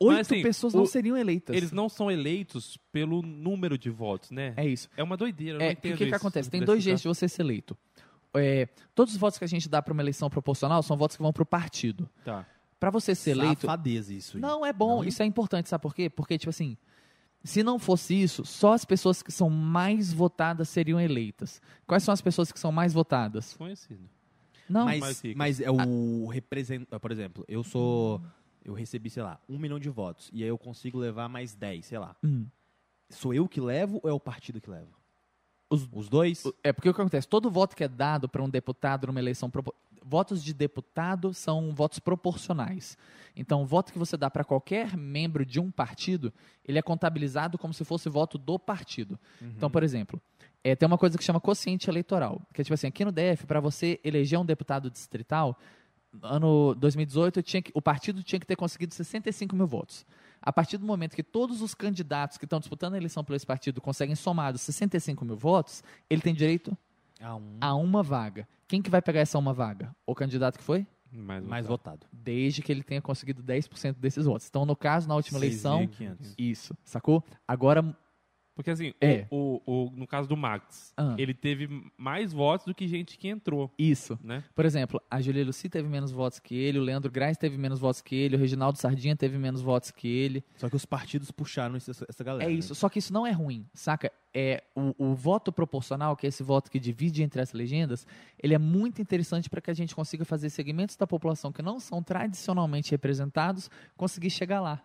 Oito 0.00 0.20
assim, 0.20 0.42
pessoas 0.42 0.74
o- 0.74 0.78
não 0.78 0.86
seriam 0.86 1.16
eleitas. 1.16 1.56
Eles 1.56 1.72
não 1.72 1.88
são 1.88 2.10
eleitos 2.10 2.76
pelo 2.92 3.20
número 3.22 3.76
de 3.76 3.90
votos, 3.90 4.30
né? 4.30 4.54
É 4.56 4.66
isso. 4.66 4.88
É 4.96 5.02
uma 5.02 5.16
doideira, 5.16 5.54
eu 5.54 5.58
não 5.60 5.66
É, 5.66 5.72
o 5.72 5.76
que, 5.76 5.92
que 5.92 6.04
isso 6.04 6.14
acontece? 6.16 6.50
Tem 6.50 6.60
desse 6.60 6.66
dois 6.66 6.82
jeitos 6.82 7.02
de 7.02 7.08
você 7.08 7.28
ser 7.28 7.42
eleito. 7.42 7.76
é, 8.34 8.68
todos 8.94 9.14
os 9.14 9.18
votos 9.20 9.38
que 9.38 9.44
a 9.44 9.48
gente 9.48 9.68
dá 9.68 9.80
para 9.82 9.92
uma 9.92 10.02
eleição 10.02 10.28
proporcional 10.30 10.82
são 10.82 10.96
votos 10.96 11.16
que 11.16 11.22
vão 11.22 11.32
para 11.32 11.42
o 11.42 11.46
partido. 11.46 12.08
Tá. 12.24 12.46
Para 12.78 12.90
você 12.90 13.14
ser 13.14 13.30
eleito. 13.32 13.62
Safadeza 13.62 14.12
isso. 14.14 14.36
aí. 14.36 14.40
Não, 14.40 14.64
é 14.64 14.72
bom, 14.72 14.96
Não? 15.02 15.04
isso 15.04 15.22
é 15.22 15.26
importante, 15.26 15.68
sabe 15.68 15.82
por 15.82 15.94
quê? 15.94 16.08
Porque, 16.08 16.38
tipo 16.38 16.50
assim, 16.50 16.76
se 17.42 17.62
não 17.62 17.78
fosse 17.78 18.14
isso, 18.20 18.44
só 18.44 18.72
as 18.72 18.84
pessoas 18.84 19.22
que 19.22 19.32
são 19.32 19.48
mais 19.50 20.12
votadas 20.12 20.68
seriam 20.68 21.00
eleitas. 21.00 21.60
Quais 21.86 22.02
são 22.02 22.12
as 22.12 22.20
pessoas 22.20 22.52
que 22.52 22.58
são 22.58 22.70
mais 22.72 22.92
votadas? 22.92 23.54
Conhecido. 23.54 24.08
Não, 24.68 24.84
mais 24.84 25.00
Mas, 25.00 25.22
mas 25.34 25.60
é 25.60 25.70
o 25.70 26.26
representa, 26.26 27.00
por 27.00 27.10
exemplo, 27.10 27.44
eu 27.48 27.64
sou, 27.64 28.20
eu 28.64 28.74
recebi, 28.74 29.08
sei 29.08 29.22
lá, 29.22 29.40
um 29.48 29.58
milhão 29.58 29.78
de 29.78 29.88
votos 29.88 30.28
e 30.32 30.42
aí 30.42 30.48
eu 30.48 30.58
consigo 30.58 30.98
levar 30.98 31.28
mais 31.28 31.54
10, 31.54 31.86
sei 31.86 31.98
lá. 31.98 32.14
Hum. 32.22 32.44
Sou 33.08 33.32
eu 33.32 33.48
que 33.48 33.60
levo 33.60 33.98
ou 34.02 34.10
é 34.10 34.12
o 34.12 34.20
partido 34.20 34.60
que 34.60 34.68
leva? 34.68 34.90
Os- 35.70 35.88
Os 35.92 36.08
dois? 36.08 36.44
É 36.62 36.72
porque 36.72 36.88
o 36.90 36.94
que 36.94 37.00
acontece? 37.00 37.26
Todo 37.26 37.50
voto 37.50 37.74
que 37.74 37.82
é 37.84 37.88
dado 37.88 38.28
para 38.28 38.42
um 38.42 38.48
deputado 38.50 39.06
numa 39.06 39.18
eleição. 39.18 39.50
Votos 40.08 40.42
de 40.42 40.54
deputado 40.54 41.34
são 41.34 41.74
votos 41.74 41.98
proporcionais. 41.98 42.96
Então, 43.36 43.62
o 43.62 43.66
voto 43.66 43.92
que 43.92 43.98
você 43.98 44.16
dá 44.16 44.30
para 44.30 44.42
qualquer 44.42 44.96
membro 44.96 45.44
de 45.44 45.60
um 45.60 45.70
partido, 45.70 46.32
ele 46.64 46.78
é 46.78 46.82
contabilizado 46.82 47.58
como 47.58 47.74
se 47.74 47.84
fosse 47.84 48.08
voto 48.08 48.38
do 48.38 48.58
partido. 48.58 49.18
Então, 49.56 49.70
por 49.70 49.82
exemplo, 49.82 50.18
é, 50.64 50.74
tem 50.74 50.86
uma 50.86 50.96
coisa 50.96 51.18
que 51.18 51.22
chama 51.22 51.38
quociente 51.40 51.90
eleitoral. 51.90 52.40
Que 52.54 52.62
é 52.62 52.64
tipo 52.64 52.72
assim, 52.72 52.86
aqui 52.86 53.04
no 53.04 53.12
DF, 53.12 53.44
para 53.46 53.60
você 53.60 54.00
eleger 54.02 54.38
um 54.40 54.46
deputado 54.46 54.90
distrital, 54.90 55.58
ano 56.22 56.74
2018, 56.76 57.42
tinha 57.42 57.60
que- 57.62 57.70
o 57.74 57.82
partido 57.82 58.22
tinha 58.22 58.40
que 58.40 58.46
ter 58.46 58.56
conseguido 58.56 58.94
65 58.94 59.54
mil 59.54 59.66
votos. 59.66 60.06
A 60.40 60.50
partir 60.52 60.78
do 60.78 60.86
momento 60.86 61.14
que 61.14 61.22
todos 61.22 61.60
os 61.60 61.74
candidatos 61.74 62.38
que 62.38 62.46
estão 62.46 62.58
disputando 62.60 62.94
a 62.94 62.96
eleição 62.96 63.22
pelo 63.22 63.36
esse 63.36 63.44
partido 63.46 63.80
conseguem 63.80 64.14
somados 64.14 64.62
65 64.62 65.24
mil 65.24 65.36
votos, 65.36 65.82
ele 66.08 66.22
tem 66.22 66.32
direito 66.34 66.76
Ah, 67.20 67.36
um 67.36 67.58
a 67.60 67.74
uma 67.74 68.02
vaga. 68.02 68.46
Quem 68.66 68.82
que 68.82 68.90
vai 68.90 69.02
pegar 69.02 69.20
essa 69.20 69.38
uma 69.38 69.52
vaga? 69.52 69.94
O 70.06 70.14
candidato 70.14 70.58
que 70.58 70.64
foi? 70.64 70.86
Mais, 71.10 71.42
mais 71.44 71.66
votado. 71.66 72.06
Desde 72.12 72.60
que 72.62 72.70
ele 72.70 72.82
tenha 72.82 73.00
conseguido 73.00 73.42
10% 73.42 73.94
desses 73.94 74.26
votos. 74.26 74.46
Então, 74.48 74.66
no 74.66 74.76
caso, 74.76 75.08
na 75.08 75.14
última 75.14 75.38
eleição, 75.38 75.80
6.500. 75.86 76.34
isso, 76.36 76.76
sacou? 76.84 77.24
Agora, 77.46 77.96
Porque 78.58 78.70
assim, 78.72 78.92
É. 79.00 79.24
o, 79.30 79.62
o, 79.64 79.84
o- 79.86 79.90
no 79.94 80.04
caso 80.04 80.28
do 80.28 80.36
Max, 80.36 80.92
Ah. 80.96 81.14
ele 81.16 81.32
teve 81.32 81.68
mais 81.96 82.32
votos 82.32 82.66
do 82.66 82.74
que 82.74 82.88
gente 82.88 83.16
que 83.16 83.28
entrou, 83.28 83.72
isso. 83.78 84.18
né? 84.20 84.42
Por 84.52 84.64
exemplo, 84.64 85.00
a 85.08 85.20
Julia 85.20 85.44
Luci 85.44 85.68
teve 85.68 85.88
menos 85.88 86.10
votos 86.10 86.40
que 86.40 86.56
ele, 86.56 86.76
o 86.76 86.82
Leandro 86.82 87.08
Graz 87.08 87.36
teve 87.38 87.56
menos 87.56 87.78
votos 87.78 88.00
que 88.00 88.16
ele, 88.16 88.34
o 88.34 88.38
Reginaldo 88.38 88.76
Sardinha 88.76 89.14
teve 89.14 89.38
menos 89.38 89.62
votos 89.62 89.92
que 89.92 90.08
ele. 90.08 90.42
Só 90.56 90.68
que 90.68 90.74
os 90.74 90.84
partidos 90.84 91.30
puxaram 91.30 91.76
essa, 91.76 91.92
essa 92.08 92.24
galera. 92.24 92.50
É 92.50 92.52
né? 92.52 92.58
isso. 92.58 92.74
Só 92.74 92.88
que 92.88 92.98
isso 92.98 93.12
não 93.12 93.24
é 93.24 93.30
ruim, 93.30 93.64
saca? 93.72 94.10
É 94.34 94.64
o, 94.74 94.92
o 95.10 95.14
voto 95.14 95.52
proporcional, 95.52 96.16
que 96.16 96.26
é 96.26 96.28
esse 96.28 96.42
voto 96.42 96.68
que 96.68 96.80
divide 96.80 97.22
entre 97.22 97.40
as 97.40 97.52
legendas, 97.52 98.04
ele 98.42 98.54
é 98.54 98.58
muito 98.58 99.00
interessante 99.00 99.48
para 99.48 99.60
que 99.60 99.70
a 99.70 99.74
gente 99.74 99.94
consiga 99.94 100.24
fazer 100.24 100.50
segmentos 100.50 100.96
da 100.96 101.06
população 101.06 101.52
que 101.52 101.62
não 101.62 101.78
são 101.78 102.02
tradicionalmente 102.02 102.90
representados 102.90 103.70
conseguir 103.96 104.30
chegar 104.30 104.60
lá. 104.60 104.82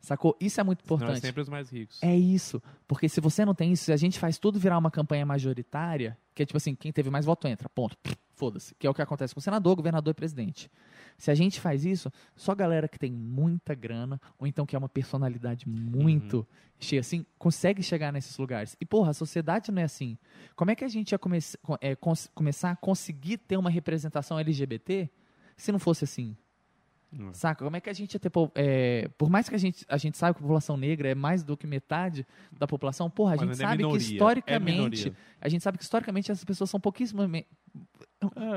Sacou? 0.00 0.34
Isso 0.40 0.58
é 0.60 0.64
muito 0.64 0.80
Não 0.88 0.94
é 0.96 0.96
importante. 0.96 1.20
sempre 1.20 1.42
os 1.42 1.48
mais 1.48 1.68
ricos. 1.70 2.02
É 2.02 2.16
isso. 2.16 2.62
Porque 2.88 3.08
se 3.08 3.20
você 3.20 3.44
não 3.44 3.54
tem 3.54 3.72
isso, 3.72 3.84
se 3.84 3.92
a 3.92 3.96
gente 3.96 4.18
faz 4.18 4.38
tudo 4.38 4.58
virar 4.58 4.78
uma 4.78 4.90
campanha 4.90 5.26
majoritária, 5.26 6.16
que 6.34 6.42
é 6.42 6.46
tipo 6.46 6.56
assim, 6.56 6.74
quem 6.74 6.90
teve 6.90 7.10
mais 7.10 7.24
voto 7.26 7.46
entra, 7.46 7.68
ponto. 7.68 7.96
Foda-se. 8.34 8.74
Que 8.76 8.86
é 8.86 8.90
o 8.90 8.94
que 8.94 9.02
acontece 9.02 9.34
com 9.34 9.40
senador, 9.42 9.76
governador 9.76 10.12
e 10.12 10.14
presidente. 10.14 10.70
Se 11.18 11.30
a 11.30 11.34
gente 11.34 11.60
faz 11.60 11.84
isso, 11.84 12.10
só 12.34 12.54
galera 12.54 12.88
que 12.88 12.98
tem 12.98 13.12
muita 13.12 13.74
grana, 13.74 14.18
ou 14.38 14.46
então 14.46 14.64
que 14.64 14.74
é 14.74 14.78
uma 14.78 14.88
personalidade 14.88 15.68
muito 15.68 16.48
cheia 16.78 17.00
assim, 17.00 17.26
consegue 17.38 17.82
chegar 17.82 18.10
nesses 18.10 18.38
lugares. 18.38 18.74
E, 18.80 18.86
porra, 18.86 19.10
a 19.10 19.12
sociedade 19.14 19.70
não 19.70 19.82
é 19.82 19.84
assim. 19.84 20.16
Como 20.56 20.70
é 20.70 20.74
que 20.74 20.82
a 20.82 20.88
gente 20.88 21.12
ia 21.12 21.18
come 21.18 21.38
co- 21.60 21.76
é, 21.82 21.94
começar 22.34 22.70
a 22.70 22.76
conseguir 22.76 23.36
ter 23.36 23.58
uma 23.58 23.68
representação 23.68 24.38
LGBT 24.38 25.10
se 25.58 25.70
não 25.70 25.78
fosse 25.78 26.04
assim? 26.04 26.34
Hum. 27.12 27.30
Saca? 27.32 27.64
Como 27.64 27.76
é 27.76 27.80
que 27.80 27.90
a 27.90 27.92
gente 27.92 28.14
ia 28.14 28.20
ter. 28.20 28.30
é, 28.54 29.08
por 29.18 29.28
mais 29.28 29.48
que 29.48 29.54
a 29.54 29.58
gente, 29.58 29.84
a 29.88 29.96
gente 29.96 30.16
saiba 30.16 30.34
que 30.34 30.38
a 30.38 30.42
população 30.42 30.76
negra 30.76 31.08
é 31.08 31.14
mais 31.14 31.42
do 31.42 31.56
que 31.56 31.66
metade 31.66 32.24
da 32.52 32.66
população, 32.68 33.10
porra, 33.10 33.34
a 33.34 33.36
Mas 33.36 33.48
gente 33.48 33.52
é 33.64 33.66
sabe 33.66 33.76
minoria, 33.78 33.98
que 33.98 34.04
é 34.04 34.14
historicamente. 34.14 34.70
minoria. 34.72 35.16
a 35.40 35.48
gente 35.48 35.62
sabe 35.62 35.76
que 35.78 35.82
historicamente 35.84 36.30
essas 36.30 36.44
pessoas 36.44 36.70
são 36.70 36.78
pouquíssimas. 36.78 37.28
É. 37.32 37.44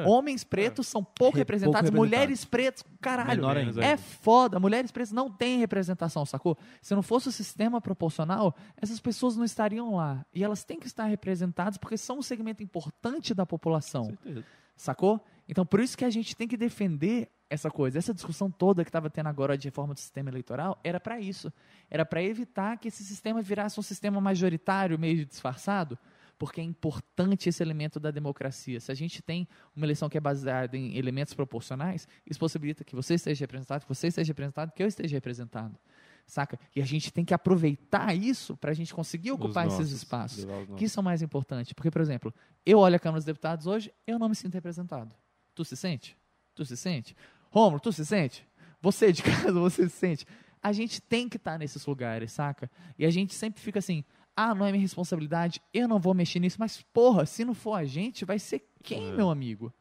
Homens 0.07 0.43
pretos 0.43 0.87
são 0.87 1.03
pouco 1.03 1.35
Re- 1.35 1.41
representados, 1.41 1.89
pouco 1.89 1.97
mulheres 2.05 2.43
pretas, 2.45 2.83
caralho. 2.99 3.43
É 3.81 3.95
foda, 3.97 4.59
mulheres 4.59 4.91
pretas 4.91 5.11
não 5.11 5.31
têm 5.31 5.57
representação, 5.59 6.25
sacou? 6.25 6.57
Se 6.81 6.93
não 6.93 7.01
fosse 7.01 7.29
o 7.29 7.31
sistema 7.31 7.79
proporcional, 7.79 8.55
essas 8.77 8.99
pessoas 8.99 9.35
não 9.37 9.45
estariam 9.45 9.95
lá. 9.95 10.25
E 10.33 10.43
elas 10.43 10.63
têm 10.63 10.79
que 10.79 10.85
estar 10.87 11.05
representadas 11.05 11.77
porque 11.77 11.97
são 11.97 12.19
um 12.19 12.21
segmento 12.21 12.61
importante 12.61 13.33
da 13.33 13.45
população. 13.45 14.05
Certeza. 14.05 14.43
Sacou? 14.75 15.23
Então, 15.47 15.65
por 15.65 15.79
isso 15.79 15.97
que 15.97 16.05
a 16.05 16.09
gente 16.09 16.35
tem 16.35 16.47
que 16.47 16.57
defender 16.57 17.29
essa 17.49 17.69
coisa. 17.69 17.97
Essa 17.97 18.13
discussão 18.13 18.49
toda 18.49 18.83
que 18.83 18.89
estava 18.89 19.09
tendo 19.09 19.27
agora 19.27 19.57
de 19.57 19.67
reforma 19.67 19.93
do 19.93 19.99
sistema 19.99 20.29
eleitoral 20.29 20.79
era 20.83 20.99
para 20.99 21.19
isso. 21.19 21.51
Era 21.89 22.05
para 22.05 22.21
evitar 22.23 22.77
que 22.77 22.87
esse 22.87 23.03
sistema 23.03 23.41
virasse 23.41 23.79
um 23.79 23.83
sistema 23.83 24.19
majoritário, 24.19 24.97
meio 24.97 25.25
disfarçado, 25.25 25.97
porque 26.37 26.59
é 26.59 26.63
importante 26.63 27.47
esse 27.47 27.61
elemento 27.61 27.99
da 27.99 28.11
democracia. 28.11 28.79
Se 28.79 28.91
a 28.91 28.95
gente 28.95 29.21
tem 29.21 29.47
uma 29.75 29.85
eleição 29.85 30.09
que 30.09 30.17
é 30.17 30.21
baseada 30.21 30.75
em 30.75 30.97
elementos 30.97 31.33
proporcionais, 31.33 32.07
isso 32.25 32.39
possibilita 32.39 32.83
que 32.83 32.95
você 32.95 33.13
esteja 33.15 33.43
representado, 33.43 33.83
que 33.83 33.89
você 33.89 34.07
esteja 34.07 34.29
representado, 34.29 34.71
que 34.71 34.81
eu 34.81 34.87
esteja 34.87 35.15
representado. 35.15 35.77
Saca? 36.25 36.57
E 36.75 36.81
a 36.81 36.85
gente 36.85 37.11
tem 37.11 37.25
que 37.25 37.33
aproveitar 37.33 38.15
isso 38.15 38.55
para 38.55 38.71
a 38.71 38.73
gente 38.73 38.93
conseguir 38.93 39.31
ocupar 39.31 39.67
Os 39.67 39.73
esses 39.73 39.85
nossos, 39.85 39.97
espaços. 39.97 40.45
Que 40.45 40.51
nossos. 40.51 40.81
isso 40.81 40.99
é 40.99 41.01
o 41.01 41.03
mais 41.03 41.21
importante. 41.21 41.75
Porque, 41.75 41.91
por 41.91 42.01
exemplo, 42.01 42.33
eu 42.65 42.79
olho 42.79 42.95
a 42.95 42.99
Câmara 42.99 43.19
dos 43.19 43.25
Deputados 43.25 43.67
hoje, 43.67 43.93
eu 44.07 44.17
não 44.17 44.29
me 44.29 44.35
sinto 44.35 44.53
representado. 44.53 45.13
Tu 45.55 45.63
se 45.65 45.75
sente? 45.75 46.17
Tu 46.55 46.65
se 46.65 46.75
sente? 46.77 47.15
Romulo, 47.51 47.79
tu 47.79 47.91
se 47.91 48.05
sente? 48.05 48.45
Você 48.81 49.11
de 49.11 49.21
casa, 49.23 49.51
você 49.53 49.87
se 49.89 49.95
sente? 49.95 50.25
A 50.61 50.71
gente 50.71 51.01
tem 51.01 51.27
que 51.29 51.37
estar 51.37 51.57
nesses 51.59 51.85
lugares, 51.85 52.31
saca? 52.31 52.69
E 52.97 53.05
a 53.05 53.09
gente 53.09 53.33
sempre 53.33 53.61
fica 53.61 53.79
assim, 53.79 54.03
ah, 54.35 54.55
não 54.55 54.65
é 54.65 54.71
minha 54.71 54.81
responsabilidade, 54.81 55.61
eu 55.73 55.87
não 55.87 55.99
vou 55.99 56.13
mexer 56.13 56.39
nisso, 56.39 56.57
mas 56.59 56.81
porra, 56.93 57.25
se 57.25 57.43
não 57.45 57.53
for 57.53 57.73
a 57.75 57.83
gente, 57.85 58.25
vai 58.25 58.39
ser 58.39 58.65
quem, 58.81 59.09
É. 59.09 59.15
meu 59.15 59.29
amigo? 59.29 59.73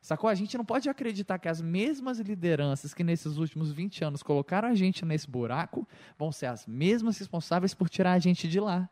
Sacou? 0.00 0.28
A 0.28 0.34
gente 0.34 0.58
não 0.58 0.64
pode 0.66 0.88
acreditar 0.88 1.38
que 1.38 1.48
as 1.48 1.62
mesmas 1.62 2.18
lideranças 2.18 2.92
que 2.92 3.02
nesses 3.02 3.38
últimos 3.38 3.72
20 3.72 4.04
anos 4.04 4.22
colocaram 4.22 4.68
a 4.68 4.74
gente 4.74 5.02
nesse 5.04 5.30
buraco 5.30 5.88
vão 6.18 6.30
ser 6.30 6.46
as 6.46 6.66
mesmas 6.66 7.16
responsáveis 7.18 7.72
por 7.72 7.88
tirar 7.88 8.12
a 8.12 8.18
gente 8.18 8.46
de 8.46 8.60
lá. 8.60 8.88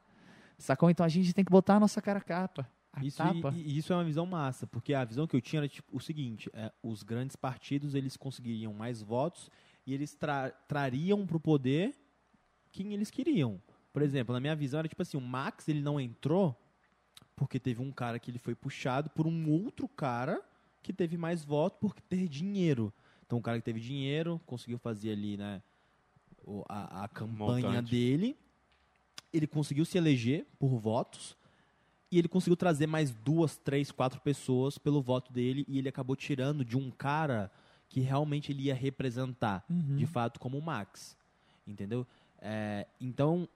Sacou? 0.57 0.89
Então 0.89 1.05
a 1.05 1.09
gente 1.11 1.35
tem 1.35 1.45
que 1.45 1.51
botar 1.51 1.77
a 1.77 1.81
nossa 1.81 2.01
cara 2.01 2.19
a 2.19 2.23
capa. 2.23 2.67
A 2.93 3.05
Isso, 3.05 3.17
tapa. 3.17 3.53
e, 3.57 3.63
e 3.63 3.79
isso 3.79 3.93
é 3.93 3.97
uma 3.97 4.05
visão 4.05 4.27
massa, 4.27 4.67
porque 4.67 4.93
a 4.93 5.05
visão 5.05 5.27
que 5.27 5.35
eu 5.35 5.41
tinha 5.41 5.61
era 5.61 5.69
tipo, 5.69 5.97
o 5.97 6.01
seguinte: 6.01 6.51
é, 6.53 6.71
os 6.83 7.03
grandes 7.03 7.37
partidos 7.37 7.95
eles 7.95 8.17
conseguiriam 8.17 8.75
mais 8.75 9.01
votos 9.01 9.51
e 9.87 9.95
eles 9.95 10.15
tra 10.15 10.51
trariam 10.69 11.27
para 11.27 11.37
o 11.37 11.41
poder 11.41 11.95
quem 12.71 12.93
eles 12.93 13.11
queriam. 13.11 13.61
Por 13.93 14.03
exemplo, 14.03 14.33
na 14.35 14.41
minha 14.41 14.55
visão 14.55 14.79
era 14.79 14.89
tipo 14.89 15.01
assim: 15.03 15.17
o 15.17 15.21
Max 15.21 15.69
ele 15.69 15.81
não 15.81 15.99
entrou 15.99 16.55
porque 17.35 17.59
teve 17.59 17.81
um 17.81 17.91
cara 17.91 18.19
que 18.19 18.31
ele 18.31 18.39
foi 18.39 18.55
puxado 18.55 19.09
por 19.11 19.27
um 19.27 19.51
outro 19.51 19.89
cara 19.89 20.43
que 20.83 20.93
teve 20.93 21.17
mais 21.17 21.45
votos 21.45 21.79
por 21.81 21.95
ter 21.95 22.29
dinheiro. 22.29 22.93
Então 23.27 23.39
o 23.39 23.43
cara 23.43 23.59
que 23.59 23.65
teve 23.65 23.81
dinheiro 23.81 24.41
conseguiu 24.45 24.79
fazer 24.79 25.13
ali, 25.13 25.37
né, 25.39 25.63
a, 26.69 27.05
a 27.05 27.09
campanha 27.09 27.69
Montante. 27.69 27.91
dele. 27.91 28.37
Ele 29.33 29.47
conseguiu 29.47 29.85
se 29.87 29.97
eleger 29.97 30.47
por 30.59 30.69
votos 30.79 31.35
e 32.13 32.19
ele 32.19 32.29
conseguiu 32.29 32.57
trazer 32.57 32.87
mais 32.87 33.11
duas, 33.11 33.57
três, 33.57 33.91
quatro 33.91 34.21
pessoas 34.21 34.77
pelo 34.79 35.01
voto 35.01 35.33
dele 35.33 35.65
e 35.67 35.79
ele 35.79 35.89
acabou 35.89 36.15
tirando 36.15 36.63
de 36.65 36.77
um 36.77 36.91
cara 36.91 37.51
que 37.89 38.01
realmente 38.01 38.53
ele 38.53 38.65
ia 38.65 38.75
representar, 38.75 39.65
Uhum. 39.69 39.97
de 39.97 40.07
fato, 40.07 40.39
como 40.39 40.59
o 40.59 40.63
Max. 40.63 41.17
Entendeu? 41.67 42.07
É, 42.41 42.87
então, 43.01 43.49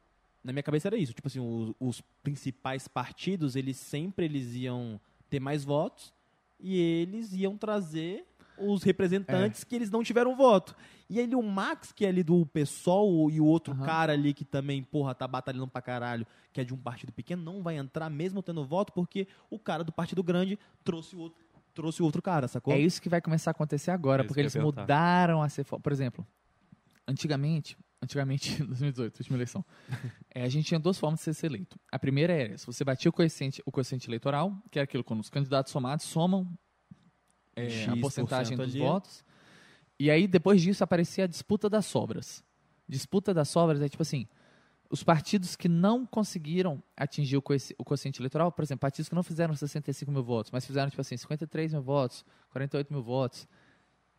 na 0.42 0.52
minha 0.52 0.62
cabeça 0.62 0.88
era 0.88 0.96
isso. 0.96 1.12
Tipo 1.12 1.28
assim, 1.28 1.40
os, 1.40 1.74
os 1.78 2.00
principais 2.22 2.88
partidos, 2.88 3.56
eles 3.56 3.76
sempre 3.76 4.24
eles 4.24 4.54
iam 4.54 4.98
ter 5.28 5.40
mais 5.40 5.64
votos 5.64 6.12
e 6.58 6.78
eles 6.78 7.32
iam 7.34 7.56
trazer 7.58 8.24
os 8.58 8.82
representantes 8.82 9.64
que 9.64 9.74
eles 9.74 9.90
não 9.90 10.02
tiveram 10.02 10.36
voto. 10.36 10.76
E 11.08 11.20
aí 11.20 11.34
o 11.34 11.42
Max, 11.42 11.92
que 11.92 12.04
é 12.04 12.08
ali 12.08 12.22
do 12.22 12.44
PSOL, 12.46 13.30
e 13.30 13.40
o 13.40 13.44
outro 13.44 13.72
Aham. 13.74 13.84
cara 13.84 14.12
ali 14.12 14.34
que 14.34 14.44
também, 14.44 14.82
porra, 14.82 15.14
tá 15.14 15.26
batalhando 15.28 15.68
pra 15.68 15.80
caralho, 15.80 16.26
que 16.52 16.60
é 16.60 16.64
de 16.64 16.74
um 16.74 16.76
partido 16.78 17.12
pequeno, 17.12 17.42
não 17.42 17.62
vai 17.62 17.76
entrar 17.76 18.10
mesmo 18.10 18.42
tendo 18.42 18.64
voto, 18.64 18.92
porque 18.92 19.28
o 19.50 19.58
cara 19.58 19.84
do 19.84 19.92
partido 19.92 20.22
grande 20.22 20.58
trouxe 20.82 21.14
o 21.14 21.20
outro, 21.20 21.44
trouxe 21.74 22.02
o 22.02 22.04
outro 22.04 22.20
cara, 22.20 22.48
sacou? 22.48 22.74
É 22.74 22.78
isso 22.78 23.00
que 23.00 23.08
vai 23.08 23.20
começar 23.20 23.50
a 23.50 23.52
acontecer 23.52 23.90
agora, 23.90 24.22
É 24.22 24.26
porque 24.26 24.40
eles 24.40 24.56
mudaram 24.56 25.42
a 25.42 25.48
ser. 25.48 25.64
Por 25.64 25.92
exemplo, 25.92 26.26
antigamente, 27.06 27.76
antigamente, 28.02 28.50
em 28.62 28.66
2018, 28.66 29.18
última 29.18 29.36
eleição, 29.36 29.64
é, 30.34 30.42
a 30.42 30.48
gente 30.48 30.66
tinha 30.66 30.80
duas 30.80 30.98
formas 30.98 31.22
de 31.24 31.34
ser 31.34 31.46
eleito. 31.46 31.78
A 31.92 31.98
primeira 31.98 32.32
era, 32.32 32.58
se 32.58 32.66
você 32.66 32.82
batia 32.84 33.08
o 33.08 33.12
coeficiente, 33.12 33.62
o 33.64 33.70
coeficiente 33.70 34.08
eleitoral, 34.08 34.56
que 34.70 34.78
é 34.78 34.82
aquilo 34.82 35.04
quando 35.04 35.20
os 35.20 35.30
candidatos 35.30 35.70
somados 35.70 36.04
somam 36.06 36.48
é, 37.56 37.86
a 37.86 37.96
porcentagem 37.96 38.56
dos 38.56 38.70
ali. 38.70 38.78
votos. 38.78 39.24
E 39.98 40.10
aí, 40.10 40.26
depois 40.28 40.60
disso, 40.60 40.84
aparecia 40.84 41.24
a 41.24 41.26
disputa 41.26 41.68
das 41.70 41.86
sobras. 41.86 42.44
Disputa 42.88 43.32
das 43.32 43.48
sobras 43.48 43.80
é 43.80 43.88
tipo 43.88 44.02
assim: 44.02 44.28
Os 44.90 45.02
partidos 45.02 45.56
que 45.56 45.68
não 45.68 46.06
conseguiram 46.06 46.82
atingir 46.96 47.38
o, 47.38 47.42
o 47.78 47.84
quociente 47.84 48.20
eleitoral, 48.20 48.52
por 48.52 48.62
exemplo, 48.62 48.80
partidos 48.80 49.08
que 49.08 49.14
não 49.14 49.22
fizeram 49.22 49.54
65 49.54 50.12
mil 50.12 50.22
votos, 50.22 50.52
mas 50.52 50.66
fizeram, 50.66 50.90
tipo 50.90 51.00
assim, 51.00 51.16
53 51.16 51.72
mil 51.72 51.82
votos, 51.82 52.24
48 52.50 52.92
mil 52.92 53.02
votos, 53.02 53.48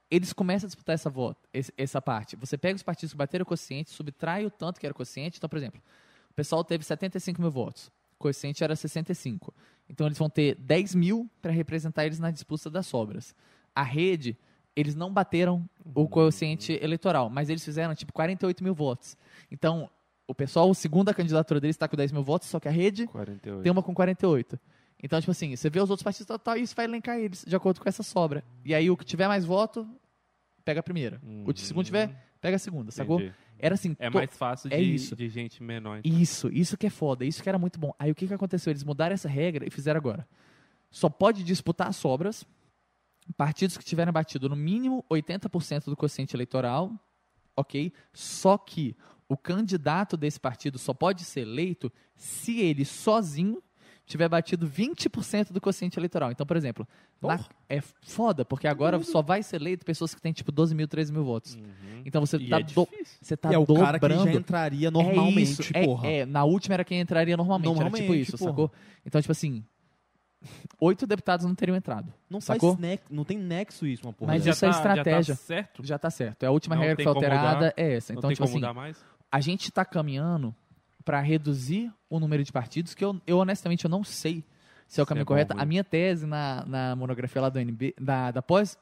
eles 0.09 0.33
começam 0.33 0.67
a 0.67 0.69
disputar 0.69 0.95
essa, 0.95 1.09
voto, 1.09 1.47
essa 1.77 2.01
parte. 2.01 2.35
Você 2.37 2.57
pega 2.57 2.75
os 2.75 2.83
partidos 2.83 3.13
que 3.13 3.17
bateram 3.17 3.43
o 3.43 3.45
quociente, 3.45 3.91
subtrai 3.91 4.45
o 4.45 4.49
tanto 4.49 4.79
que 4.79 4.85
era 4.85 4.93
o 4.93 4.95
quociente. 4.95 5.37
Então, 5.37 5.49
por 5.49 5.57
exemplo, 5.57 5.81
o 6.29 6.33
pessoal 6.33 6.63
teve 6.63 6.83
75 6.83 7.41
mil 7.41 7.51
votos, 7.51 7.91
o 8.17 8.23
quociente 8.23 8.63
era 8.63 8.75
65. 8.75 9.53
Então, 9.89 10.07
eles 10.07 10.17
vão 10.17 10.29
ter 10.29 10.55
10 10.55 10.95
mil 10.95 11.29
para 11.41 11.51
representar 11.51 12.05
eles 12.05 12.19
na 12.19 12.31
disputa 12.31 12.69
das 12.69 12.87
sobras. 12.87 13.35
A 13.73 13.83
rede, 13.83 14.37
eles 14.75 14.95
não 14.95 15.13
bateram 15.13 15.67
o 15.95 16.07
quociente 16.07 16.77
eleitoral, 16.81 17.29
mas 17.29 17.49
eles 17.49 17.63
fizeram, 17.63 17.95
tipo, 17.95 18.11
48 18.11 18.63
mil 18.63 18.73
votos. 18.73 19.15
Então, 19.51 19.89
o 20.27 20.35
pessoal, 20.35 20.69
o 20.69 20.75
segundo 20.75 21.09
a 21.09 21.13
candidatura 21.13 21.61
deles 21.61 21.75
está 21.75 21.87
com 21.87 21.95
10 21.95 22.11
mil 22.11 22.23
votos, 22.23 22.49
só 22.49 22.59
que 22.59 22.67
a 22.67 22.71
rede 22.71 23.07
48. 23.07 23.63
tem 23.63 23.71
uma 23.71 23.81
com 23.81 23.93
48. 23.93 24.59
Então, 25.01 25.19
tipo 25.19 25.31
assim, 25.31 25.55
você 25.55 25.69
vê 25.69 25.79
os 25.79 25.89
outros 25.89 26.03
partidos 26.03 26.25
tal, 26.25 26.39
tal, 26.39 26.57
e 26.57 26.63
isso 26.63 26.75
vai 26.75 26.85
elencar 26.85 27.17
eles 27.17 27.45
de 27.47 27.55
acordo 27.55 27.79
com 27.79 27.87
essa 27.87 28.03
sobra. 28.03 28.43
E 28.65 28.73
aí, 28.73 28.89
o 28.89 28.97
que 28.97 29.05
tiver 29.05 29.27
mais 29.27 29.45
voto, 29.45 29.87
pega 30.65 30.79
a 30.79 30.83
primeira. 30.83 31.21
O 31.45 31.53
que 31.53 31.61
segundo 31.61 31.85
tiver, 31.85 32.26
pega 32.39 32.55
a 32.55 32.59
segunda, 32.59 32.91
sacou? 32.91 33.19
Entendi. 33.19 33.35
Era 33.59 33.75
assim. 33.75 33.95
É 33.99 34.09
mais 34.09 34.35
fácil 34.35 34.69
de, 34.69 34.75
é 34.75 34.81
isso. 34.81 35.15
de 35.15 35.27
gente 35.29 35.63
menor. 35.63 36.01
Isso, 36.03 36.49
isso 36.49 36.77
que 36.77 36.87
é 36.87 36.89
foda, 36.89 37.25
isso 37.25 37.41
que 37.41 37.49
era 37.49 37.57
muito 37.57 37.79
bom. 37.79 37.93
Aí 37.97 38.11
o 38.11 38.15
que, 38.15 38.27
que 38.27 38.33
aconteceu? 38.33 38.71
Eles 38.71 38.83
mudaram 38.83 39.13
essa 39.13 39.27
regra 39.27 39.65
e 39.65 39.69
fizeram 39.69 39.97
agora. 39.97 40.27
Só 40.89 41.09
pode 41.09 41.43
disputar 41.43 41.87
as 41.87 41.95
sobras 41.95 42.45
partidos 43.35 43.77
que 43.77 43.83
tiverem 43.83 44.13
batido 44.13 44.47
no 44.47 44.55
mínimo 44.55 45.03
80% 45.09 45.85
do 45.85 45.97
quociente 45.97 46.35
eleitoral, 46.35 46.91
ok? 47.55 47.91
Só 48.13 48.57
que 48.57 48.95
o 49.27 49.35
candidato 49.35 50.15
desse 50.15 50.39
partido 50.39 50.77
só 50.77 50.93
pode 50.93 51.25
ser 51.25 51.41
eleito 51.41 51.91
se 52.15 52.61
ele 52.61 52.85
sozinho 52.85 53.61
tiver 54.07 54.27
batido 54.29 54.67
20% 54.67 55.51
do 55.51 55.61
quociente 55.61 55.99
eleitoral. 55.99 56.31
Então, 56.31 56.45
por 56.47 56.57
exemplo, 56.57 56.87
na- 57.21 57.39
é 57.69 57.81
foda, 58.01 58.43
porque 58.45 58.65
agora 58.67 59.03
só 59.03 59.21
vai 59.21 59.43
ser 59.43 59.57
eleito 59.57 59.85
pessoas 59.85 60.15
que 60.15 60.21
têm 60.21 60.31
tipo 60.33 60.51
12 60.51 60.73
mil, 60.73 60.87
13 60.87 61.11
mil 61.13 61.23
votos. 61.23 61.53
Uhum. 61.55 62.01
Então 62.05 62.25
você 62.25 62.37
E 62.37 62.49
tá, 62.49 62.59
é 62.59 62.63
do- 62.63 62.87
você 63.21 63.37
tá 63.37 63.53
é 63.53 63.57
o 63.57 63.65
dobrando. 63.65 63.85
cara 63.85 63.99
que 63.99 64.07
já 64.31 64.31
entraria 64.33 64.89
normalmente, 64.89 65.37
é 65.37 65.41
isso, 65.43 65.71
é- 65.75 65.85
porra. 65.85 66.07
É, 66.07 66.25
na 66.25 66.43
última 66.45 66.73
era 66.75 66.83
quem 66.85 66.99
entraria 67.01 67.35
normalmente, 67.37 67.67
era 67.67 67.75
tipo 67.75 67.97
Normalmente, 67.97 68.21
isso, 68.21 68.37
porra. 68.37 68.49
sacou? 68.51 68.71
Então, 69.05 69.21
tipo 69.21 69.31
assim, 69.33 69.63
oito 70.79 71.05
deputados 71.05 71.45
não 71.45 71.53
teriam 71.55 71.75
entrado. 71.75 72.13
Não 72.29 72.39
faz 72.39 72.61
Sacou? 72.61 72.77
não 73.11 73.23
tem 73.25 73.37
nexo 73.37 73.85
isso, 73.85 74.03
uma 74.05 74.13
porra. 74.13 74.31
Mas 74.33 74.43
dessa. 74.43 74.55
isso 74.55 74.65
é 74.65 74.69
estratégia. 74.69 75.23
Já 75.23 75.35
tá 75.35 75.41
certo? 75.43 75.85
Já 75.85 75.99
tá 75.99 76.09
certo. 76.09 76.43
É 76.43 76.47
a 76.47 76.51
última 76.51 76.75
Não 76.75 76.81
regra 76.81 76.95
que 76.97 77.03
foi 77.03 77.11
alterada 77.13 77.55
mudar? 77.55 77.73
é 77.75 77.93
essa. 77.95 78.13
Não 78.13 78.19
Então, 78.19 78.29
tem 78.29 78.35
tipo 78.35 78.45
como 78.47 78.57
assim, 78.57 78.65
mudar 78.65 78.73
mais? 78.73 78.97
a 79.31 79.39
gente 79.41 79.69
tá 79.71 79.83
caminhando 79.83 80.55
para 81.07 81.21
reduzir 81.21 81.89
o 82.09 82.19
número 82.19 82.43
de 82.43 82.51
partidos, 82.51 82.93
que 82.93 83.05
eu, 83.05 83.17
eu 83.25 83.37
honestamente 83.37 83.85
eu 83.85 83.89
não 83.89 84.03
sei 84.03 84.43
se 84.85 84.99
é 84.99 85.03
o 85.03 85.05
Se 85.05 85.07
caminho 85.07 85.21
é 85.21 85.23
bom 85.23 85.27
correto. 85.29 85.53
A 85.57 85.63
minha 85.63 85.81
tese 85.81 86.25
na, 86.25 86.65
na 86.65 86.95
monografia 86.97 87.41
lá 87.41 87.47
do 87.47 87.57
NB, 87.57 87.95
da, 87.97 88.29
da 88.29 88.41
pós. 88.41 88.77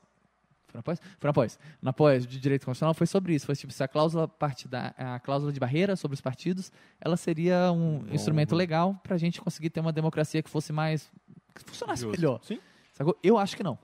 Foi 0.66 0.80
na 0.80 0.82
pós? 0.82 1.00
Foi 1.20 1.28
na 1.28 1.34
pós. 1.34 1.60
Na 1.80 1.94
pós 1.94 2.26
de 2.26 2.40
direito 2.40 2.66
constitucional 2.66 2.96
foi 2.96 3.06
sobre 3.06 3.36
isso. 3.36 3.46
Foi 3.46 3.56
tipo, 3.56 3.72
se 3.72 3.84
a 3.84 3.88
cláusula, 3.88 4.28
partida, 4.28 4.96
a 4.98 5.20
cláusula 5.20 5.54
de 5.54 5.60
barreira 5.60 5.96
sobre 5.96 6.16
os 6.16 6.22
partidos, 6.22 6.72
ela 7.00 7.16
seria 7.16 7.72
um 7.72 8.00
Bom, 8.00 8.12
instrumento 8.12 8.54
né? 8.54 8.58
legal 8.58 9.00
para 9.04 9.14
a 9.14 9.20
gente 9.20 9.40
conseguir 9.40 9.70
ter 9.70 9.80
uma 9.80 9.94
democracia 9.94 10.42
que 10.42 10.50
fosse 10.50 10.74
mais. 10.74 11.12
que 11.54 11.64
funcionasse 11.64 12.02
Justo. 12.02 12.20
melhor. 12.20 12.40
Sim. 12.42 12.60
Sacou? 12.92 13.16
Eu 13.22 13.38
acho 13.38 13.56
que 13.56 13.62
não. 13.62 13.78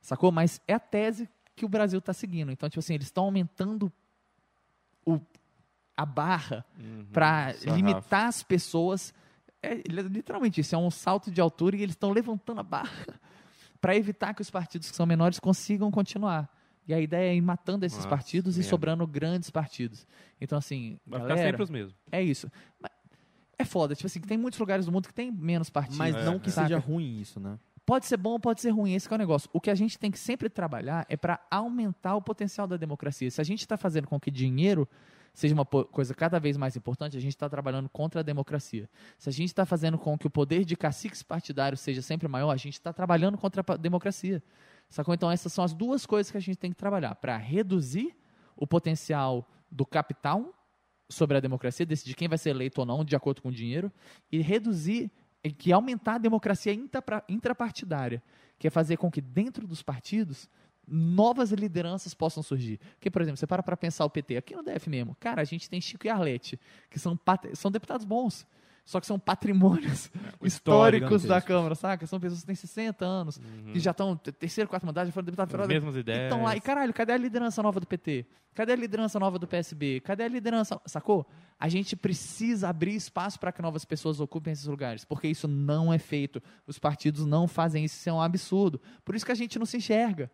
Sacou? 0.00 0.32
Mas 0.32 0.58
é 0.66 0.72
a 0.72 0.80
tese 0.80 1.28
que 1.54 1.66
o 1.66 1.68
Brasil 1.68 1.98
está 1.98 2.14
seguindo. 2.14 2.50
Então, 2.50 2.66
tipo 2.66 2.80
assim, 2.80 2.94
eles 2.94 3.08
estão 3.08 3.24
aumentando 3.24 3.92
o, 5.04 5.20
a 5.96 6.04
barra 6.06 6.64
Uhum. 6.78 7.06
para 7.12 7.52
limitar 7.64 8.26
as 8.26 8.42
pessoas. 8.42 9.12
É 9.62 9.74
li- 9.76 10.02
literalmente 10.08 10.60
isso, 10.60 10.74
é 10.74 10.78
um 10.78 10.90
salto 10.90 11.30
de 11.30 11.40
altura 11.40 11.76
e 11.76 11.82
eles 11.82 11.94
estão 11.94 12.10
levantando 12.10 12.60
a 12.60 12.62
barra 12.62 12.90
para 13.80 13.96
evitar 13.96 14.34
que 14.34 14.42
os 14.42 14.50
partidos 14.50 14.90
que 14.90 14.96
são 14.96 15.06
menores 15.06 15.38
consigam 15.40 15.90
continuar. 15.90 16.48
E 16.86 16.92
a 16.92 17.00
ideia 17.00 17.30
é 17.32 17.34
ir 17.34 17.40
matando 17.40 17.86
esses 17.86 17.96
Nossa, 17.98 18.10
partidos 18.10 18.56
e 18.56 18.58
merda. 18.58 18.68
sobrando 18.70 19.06
grandes 19.06 19.48
partidos. 19.50 20.06
Então, 20.38 20.58
assim, 20.58 20.98
Vai 21.06 21.18
ficar 21.20 21.28
galera, 21.30 21.48
sempre 21.48 21.62
os 21.62 21.70
mesmos. 21.70 21.94
é 22.12 22.22
isso. 22.22 22.50
Mas 22.78 22.92
é 23.58 23.64
foda, 23.64 23.94
tipo 23.94 24.06
assim, 24.06 24.20
tem 24.20 24.36
muitos 24.36 24.60
lugares 24.60 24.84
do 24.84 24.92
mundo 24.92 25.08
que 25.08 25.14
tem 25.14 25.30
menos 25.32 25.70
partidos. 25.70 25.96
Mas 25.96 26.14
É, 26.14 26.24
não 26.26 26.38
que 26.38 26.50
é. 26.50 26.52
seja 26.52 26.78
ruim 26.78 27.20
isso, 27.20 27.40
né? 27.40 27.58
Pode 27.86 28.04
ser 28.04 28.16
bom, 28.18 28.38
pode 28.38 28.60
ser 28.60 28.70
ruim, 28.70 28.92
esse 28.94 29.06
que 29.08 29.14
é 29.14 29.16
o 29.16 29.18
negócio. 29.18 29.48
O 29.52 29.60
que 29.60 29.70
a 29.70 29.74
gente 29.74 29.98
tem 29.98 30.10
que 30.10 30.18
sempre 30.18 30.50
trabalhar 30.50 31.06
é 31.08 31.16
para 31.16 31.40
aumentar 31.50 32.16
o 32.16 32.20
potencial 32.22 32.66
da 32.66 32.76
democracia. 32.76 33.30
Se 33.30 33.40
a 33.40 33.44
gente 33.44 33.60
está 33.60 33.76
fazendo 33.78 34.06
com 34.08 34.18
que 34.20 34.30
dinheiro 34.30 34.86
seja 35.34 35.52
uma 35.52 35.66
coisa 35.66 36.14
cada 36.14 36.38
vez 36.38 36.56
mais 36.56 36.76
importante, 36.76 37.16
a 37.16 37.20
gente 37.20 37.34
está 37.34 37.48
trabalhando 37.48 37.88
contra 37.88 38.20
a 38.20 38.22
democracia. 38.22 38.88
Se 39.18 39.28
a 39.28 39.32
gente 39.32 39.48
está 39.48 39.66
fazendo 39.66 39.98
com 39.98 40.16
que 40.16 40.28
o 40.28 40.30
poder 40.30 40.64
de 40.64 40.76
caciques 40.76 41.22
partidários 41.22 41.80
seja 41.80 42.00
sempre 42.00 42.28
maior, 42.28 42.50
a 42.50 42.56
gente 42.56 42.74
está 42.74 42.92
trabalhando 42.92 43.36
contra 43.36 43.64
a 43.66 43.76
democracia. 43.76 44.42
Sacou? 44.88 45.12
Então, 45.12 45.30
essas 45.30 45.52
são 45.52 45.64
as 45.64 45.74
duas 45.74 46.06
coisas 46.06 46.30
que 46.30 46.36
a 46.36 46.40
gente 46.40 46.56
tem 46.56 46.70
que 46.70 46.76
trabalhar 46.76 47.16
para 47.16 47.36
reduzir 47.36 48.16
o 48.56 48.64
potencial 48.64 49.48
do 49.68 49.84
capital 49.84 50.54
sobre 51.08 51.36
a 51.36 51.40
democracia, 51.40 51.84
decidir 51.84 52.14
quem 52.14 52.28
vai 52.28 52.38
ser 52.38 52.50
eleito 52.50 52.80
ou 52.80 52.86
não, 52.86 53.04
de 53.04 53.16
acordo 53.16 53.42
com 53.42 53.48
o 53.48 53.52
dinheiro, 53.52 53.92
e 54.30 54.40
reduzir, 54.40 55.10
que 55.58 55.72
aumentar 55.72 56.14
a 56.14 56.18
democracia 56.18 56.72
intrapartidária, 57.28 58.22
que 58.58 58.68
é 58.68 58.70
fazer 58.70 58.96
com 58.96 59.10
que 59.10 59.20
dentro 59.20 59.66
dos 59.66 59.82
partidos 59.82 60.48
novas 60.86 61.50
lideranças 61.52 62.14
possam 62.14 62.42
surgir. 62.42 62.78
Porque, 62.96 63.10
por 63.10 63.22
exemplo, 63.22 63.36
você 63.36 63.46
para 63.46 63.62
para 63.62 63.76
pensar 63.76 64.04
o 64.04 64.10
PT, 64.10 64.36
aqui 64.36 64.54
no 64.54 64.62
DF 64.62 64.88
mesmo, 64.88 65.16
cara, 65.18 65.42
a 65.42 65.44
gente 65.44 65.68
tem 65.68 65.80
Chico 65.80 66.06
e 66.06 66.10
Arlete, 66.10 66.58
que 66.90 66.98
são, 66.98 67.18
são 67.54 67.70
deputados 67.70 68.04
bons, 68.04 68.46
só 68.84 69.00
que 69.00 69.06
são 69.06 69.18
patrimônios 69.18 70.10
O 70.38 70.46
históricos 70.46 71.22
histórico, 71.22 71.28
da. 71.28 71.40
Câmara, 71.40 71.74
saca? 71.74 72.06
São 72.06 72.20
pessoas 72.20 72.40
que 72.40 72.46
têm 72.46 72.54
60 72.54 73.04
anos, 73.04 73.40
que 73.72 73.80
já 73.80 73.92
estão 73.92 74.14
terceiro, 74.16 74.68
quarto 74.68 74.84
mandato, 74.84 75.06
já 75.06 75.12
foram 75.12 75.24
deputados 75.24 75.54
As 75.54 75.60
federal, 75.60 75.80
mesmas 75.80 75.96
ideias. 75.96 76.24
Estão 76.24 76.42
lá, 76.42 76.54
e 76.54 76.60
caralho, 76.60 76.92
cadê 76.92 77.12
a 77.12 77.16
liderança 77.16 77.62
nova 77.62 77.80
do 77.80 77.86
PT? 77.86 78.26
Cadê 78.54 78.72
a 78.72 78.76
liderança 78.76 79.18
nova 79.18 79.38
do 79.38 79.48
PSB? 79.48 80.00
Cadê 80.00 80.24
a 80.24 80.28
liderança, 80.28 80.80
sacou? 80.86 81.26
A 81.58 81.68
gente 81.68 81.96
precisa 81.96 82.68
abrir 82.68 82.94
espaço 82.94 83.40
para 83.40 83.50
que 83.50 83.62
novas 83.62 83.84
pessoas 83.84 84.20
ocupem 84.20 84.52
esses 84.52 84.66
lugares, 84.66 85.04
porque 85.04 85.28
isso 85.28 85.48
não 85.48 85.92
é 85.92 85.98
feito. 85.98 86.42
Os 86.66 86.78
partidos 86.78 87.24
não 87.24 87.48
fazem 87.48 87.84
isso, 87.84 87.96
isso 87.96 88.08
é 88.08 88.12
um 88.12 88.20
absurdo. 88.20 88.80
Por 89.04 89.14
isso 89.14 89.24
que 89.24 89.32
a 89.32 89.36
gente 89.36 89.58
não 89.58 89.66
se 89.66 89.78
enxerga. 89.78 90.30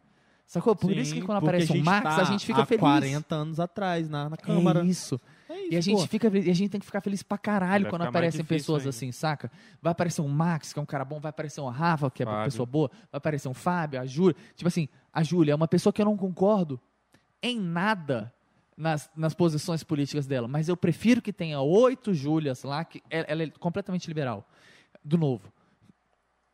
Sacou? 0.50 0.74
Por 0.74 0.90
isso 0.90 1.14
que 1.14 1.20
Sim, 1.20 1.26
quando 1.26 1.38
aparece 1.38 1.72
um 1.72 1.80
Marx, 1.80 2.16
tá 2.16 2.22
a 2.22 2.24
gente 2.24 2.44
fica 2.44 2.62
há 2.62 2.66
feliz. 2.66 2.80
40 2.80 3.34
anos 3.36 3.60
atrás 3.60 4.08
na, 4.08 4.30
na 4.30 4.36
Câmara. 4.36 4.80
É 4.80 4.84
isso. 4.84 5.20
É 5.48 5.54
isso, 5.56 5.72
E 5.72 5.76
a 5.76 5.80
gente 5.80 6.00
pô. 6.00 6.06
fica 6.08 6.26
e 6.26 6.50
a 6.50 6.54
gente 6.54 6.70
tem 6.70 6.80
que 6.80 6.86
ficar 6.86 7.00
feliz 7.00 7.22
pra 7.22 7.38
caralho 7.38 7.84
Vai 7.84 7.90
quando 7.90 8.02
aparecem 8.02 8.44
pessoas 8.44 8.80
ainda. 8.80 8.90
assim, 8.90 9.12
saca? 9.12 9.48
Vai 9.80 9.92
aparecer 9.92 10.20
um 10.22 10.26
Max, 10.26 10.72
que 10.72 10.78
é 10.80 10.82
um 10.82 10.86
cara 10.86 11.04
bom, 11.04 11.20
vai 11.20 11.30
aparecer 11.30 11.60
um 11.60 11.68
Rafa, 11.68 12.10
que 12.10 12.24
é 12.24 12.26
uma 12.26 12.42
pessoa 12.42 12.66
boa, 12.66 12.90
vai 13.12 13.18
aparecer 13.18 13.46
um 13.46 13.54
Fábio, 13.54 14.00
a 14.00 14.06
Júlia. 14.06 14.34
Tipo 14.56 14.66
assim, 14.66 14.88
a 15.12 15.22
Júlia 15.22 15.52
é 15.52 15.54
uma 15.54 15.68
pessoa 15.68 15.92
que 15.92 16.02
eu 16.02 16.06
não 16.06 16.16
concordo 16.16 16.80
em 17.40 17.56
nada 17.60 18.34
nas, 18.76 19.08
nas 19.16 19.34
posições 19.34 19.84
políticas 19.84 20.26
dela, 20.26 20.48
mas 20.48 20.68
eu 20.68 20.76
prefiro 20.76 21.22
que 21.22 21.32
tenha 21.32 21.60
oito 21.60 22.12
Júlias 22.12 22.64
lá, 22.64 22.84
que 22.84 23.00
ela 23.08 23.24
ela 23.28 23.42
é 23.44 23.50
completamente 23.50 24.08
liberal. 24.08 24.44
Do 25.04 25.16
novo. 25.16 25.52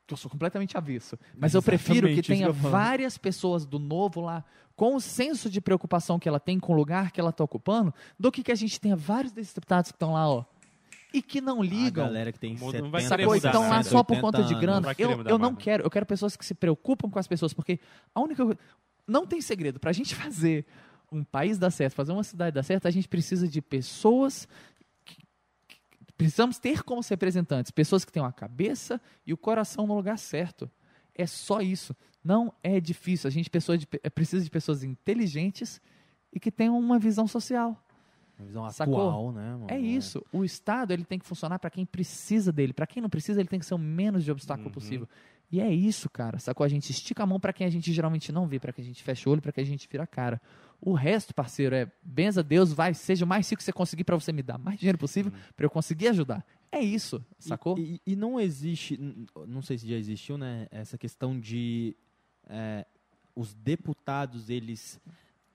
Que 0.07 0.12
eu 0.15 0.17
sou 0.17 0.31
completamente 0.31 0.76
avesso. 0.76 1.18
Mas 1.36 1.55
eu 1.55 1.62
prefiro 1.62 2.07
que 2.07 2.15
Exatamente, 2.15 2.26
tenha 2.44 2.52
que 2.52 2.59
várias 2.70 3.18
pessoas 3.18 3.67
do 3.67 3.78
novo 3.78 4.20
lá 4.20 4.44
com 4.76 4.94
o 4.94 5.01
senso 5.01 5.49
de 5.51 5.60
preocupação 5.60 6.18
que 6.18 6.28
ela 6.28 6.39
tem 6.39 6.60
com 6.60 6.73
o 6.73 6.76
lugar 6.76 7.10
que 7.10 7.18
ela 7.20 7.31
está 7.31 7.43
ocupando, 7.43 7.93
do 8.18 8.31
que 8.31 8.43
que 8.43 8.52
a 8.52 8.55
gente 8.55 8.78
tenha 8.81 8.94
vários 8.94 9.33
desses 9.33 9.55
deputados 9.55 9.91
que 9.91 9.97
estão 9.97 10.12
lá, 10.12 10.28
ó, 10.28 10.44
e 11.15 11.23
que 11.23 11.41
não 11.41 11.62
A 11.62 11.65
ligam. 11.65 12.05
galera 12.05 12.31
que 12.31 12.39
tem 12.39 12.52
Não 12.57 12.70
70 12.70 12.89
vai 12.91 13.01
querer 13.02 13.09
Sacou? 13.09 13.35
mudar 13.35 13.49
Estão 13.49 13.62
lá 13.62 13.68
nada. 13.70 13.85
só 13.85 14.02
por 14.05 14.17
80 14.17 14.20
conta 14.20 14.43
de 14.44 14.55
grana. 14.60 14.81
vai 14.83 14.94
querer 14.94 15.12
Eu, 15.18 15.23
eu 15.25 15.39
não 15.39 15.55
quero. 15.55 15.83
Eu 15.83 15.91
quero 15.91 16.05
pessoas 16.05 16.36
que 16.36 16.44
se 16.44 16.55
preocupam 16.55 17.09
com 17.09 17.18
as 17.18 17.26
pessoas, 17.26 17.55
porque 17.55 17.81
a 18.15 18.20
única 18.20 18.44
coisa. 18.44 18.59
Não 19.09 19.26
tem 19.26 19.41
segredo. 19.41 19.81
Para 19.81 19.91
a 19.91 19.94
gente 19.94 20.15
fazer 20.17 20.67
um 21.10 21.25
país 21.25 21.59
dar 21.59 21.70
certo, 21.70 21.94
fazer 21.94 22.12
uma 22.12 22.25
cidade 22.25 22.55
dar 22.55 22.62
certo, 22.62 22.86
a 22.86 22.91
gente 22.91 23.09
precisa 23.09 23.49
de 23.49 23.62
pessoas. 23.62 24.47
Precisamos 26.17 26.59
ter 26.59 26.83
como 26.83 27.01
representantes 27.03 27.70
pessoas 27.70 28.05
que 28.05 28.12
tenham 28.12 28.27
a 28.27 28.33
cabeça 28.33 29.01
e 29.27 29.33
o 29.33 29.36
coração 29.36 29.86
no 29.86 29.95
lugar 29.95 30.19
certo. 30.19 30.70
É 31.15 31.27
só 31.27 31.61
isso. 31.61 31.95
Não 32.25 32.53
é 32.62 32.81
difícil. 32.81 33.28
A 33.28 33.31
gente 33.31 33.49
pessoa 33.51 33.77
de- 33.78 33.86
precisa 33.86 34.43
de 34.43 34.51
pessoas 34.51 34.83
inteligentes 34.83 35.81
e 36.33 36.41
que 36.41 36.51
tenham 36.51 36.78
uma 36.78 36.99
visão 36.99 37.27
social. 37.27 37.83
Uma 38.39 38.47
visão 38.47 38.70
Sacou? 38.70 38.95
atual, 38.97 39.33
né? 39.33 39.51
mano? 39.53 39.67
É 39.69 39.78
isso. 39.78 40.23
O 40.33 40.45
Estado 40.45 40.93
ele 40.93 41.05
tem 41.05 41.19
que 41.19 41.25
funcionar 41.25 41.59
para 41.59 41.70
quem 41.70 41.86
precisa 41.86 42.53
dele. 42.53 42.73
Para 42.73 42.86
quem 42.86 43.01
não 43.03 43.09
precisa, 43.09 43.41
ele 43.41 43.49
tem 43.49 43.59
que 43.59 43.65
ser 43.67 43.75
o 43.75 43.78
menos 43.78 44.25
de 44.25 44.31
obstáculo 44.31 44.69
Uhum. 44.69 44.73
possível. 44.75 45.09
E 45.50 45.60
é 45.60 45.73
isso, 45.73 46.10
cara. 46.10 46.39
Sacou? 46.39 46.65
A 46.65 46.68
gente 46.68 46.91
estica 46.91 47.23
a 47.23 47.26
mão 47.26 47.39
para 47.39 47.52
quem 47.52 47.66
a 47.66 47.70
gente 47.70 47.92
geralmente 47.92 48.33
não 48.33 48.47
vê, 48.47 48.58
para 48.58 48.73
quem 48.73 48.83
a 48.83 48.86
gente 48.86 49.02
fecha 49.02 49.28
o 49.28 49.33
olho, 49.33 49.41
para 49.42 49.52
quem 49.52 49.62
a 49.62 49.66
gente 49.66 49.89
vira 49.89 50.02
a 50.02 50.07
cara. 50.07 50.41
O 50.81 50.92
resto, 50.92 51.33
parceiro, 51.34 51.75
é 51.75 51.91
benza 52.02 52.41
a 52.41 52.42
Deus, 52.42 52.73
vai, 52.73 52.92
seja 52.92 53.25
o 53.25 53.28
mais 53.28 53.49
rico 53.49 53.58
que 53.58 53.65
você 53.65 53.73
conseguir 53.73 54.05
para 54.05 54.16
você 54.16 54.33
me 54.33 54.42
dar 54.42 54.58
mais 54.58 54.78
dinheiro 54.78 54.99
possível, 54.99 55.33
para 55.57 55.65
eu 55.65 55.70
conseguir 55.70 56.08
ajudar. 56.08 56.44
É 56.70 56.81
isso, 56.81 57.25
E- 57.41 57.44
sacou? 57.49 57.78
E, 57.78 58.00
e 58.07 58.15
não 58.16 58.39
existe, 58.41 58.99
não 59.47 59.62
sei 59.62 59.78
se 59.78 59.89
já 59.89 59.97
existiu, 59.97 60.36
né? 60.36 60.66
Essa 60.70 60.99
questão 60.99 61.39
de 61.39 61.97
é, 62.49 62.84
os 63.34 63.55
deputados 63.55 64.50
eles 64.50 65.00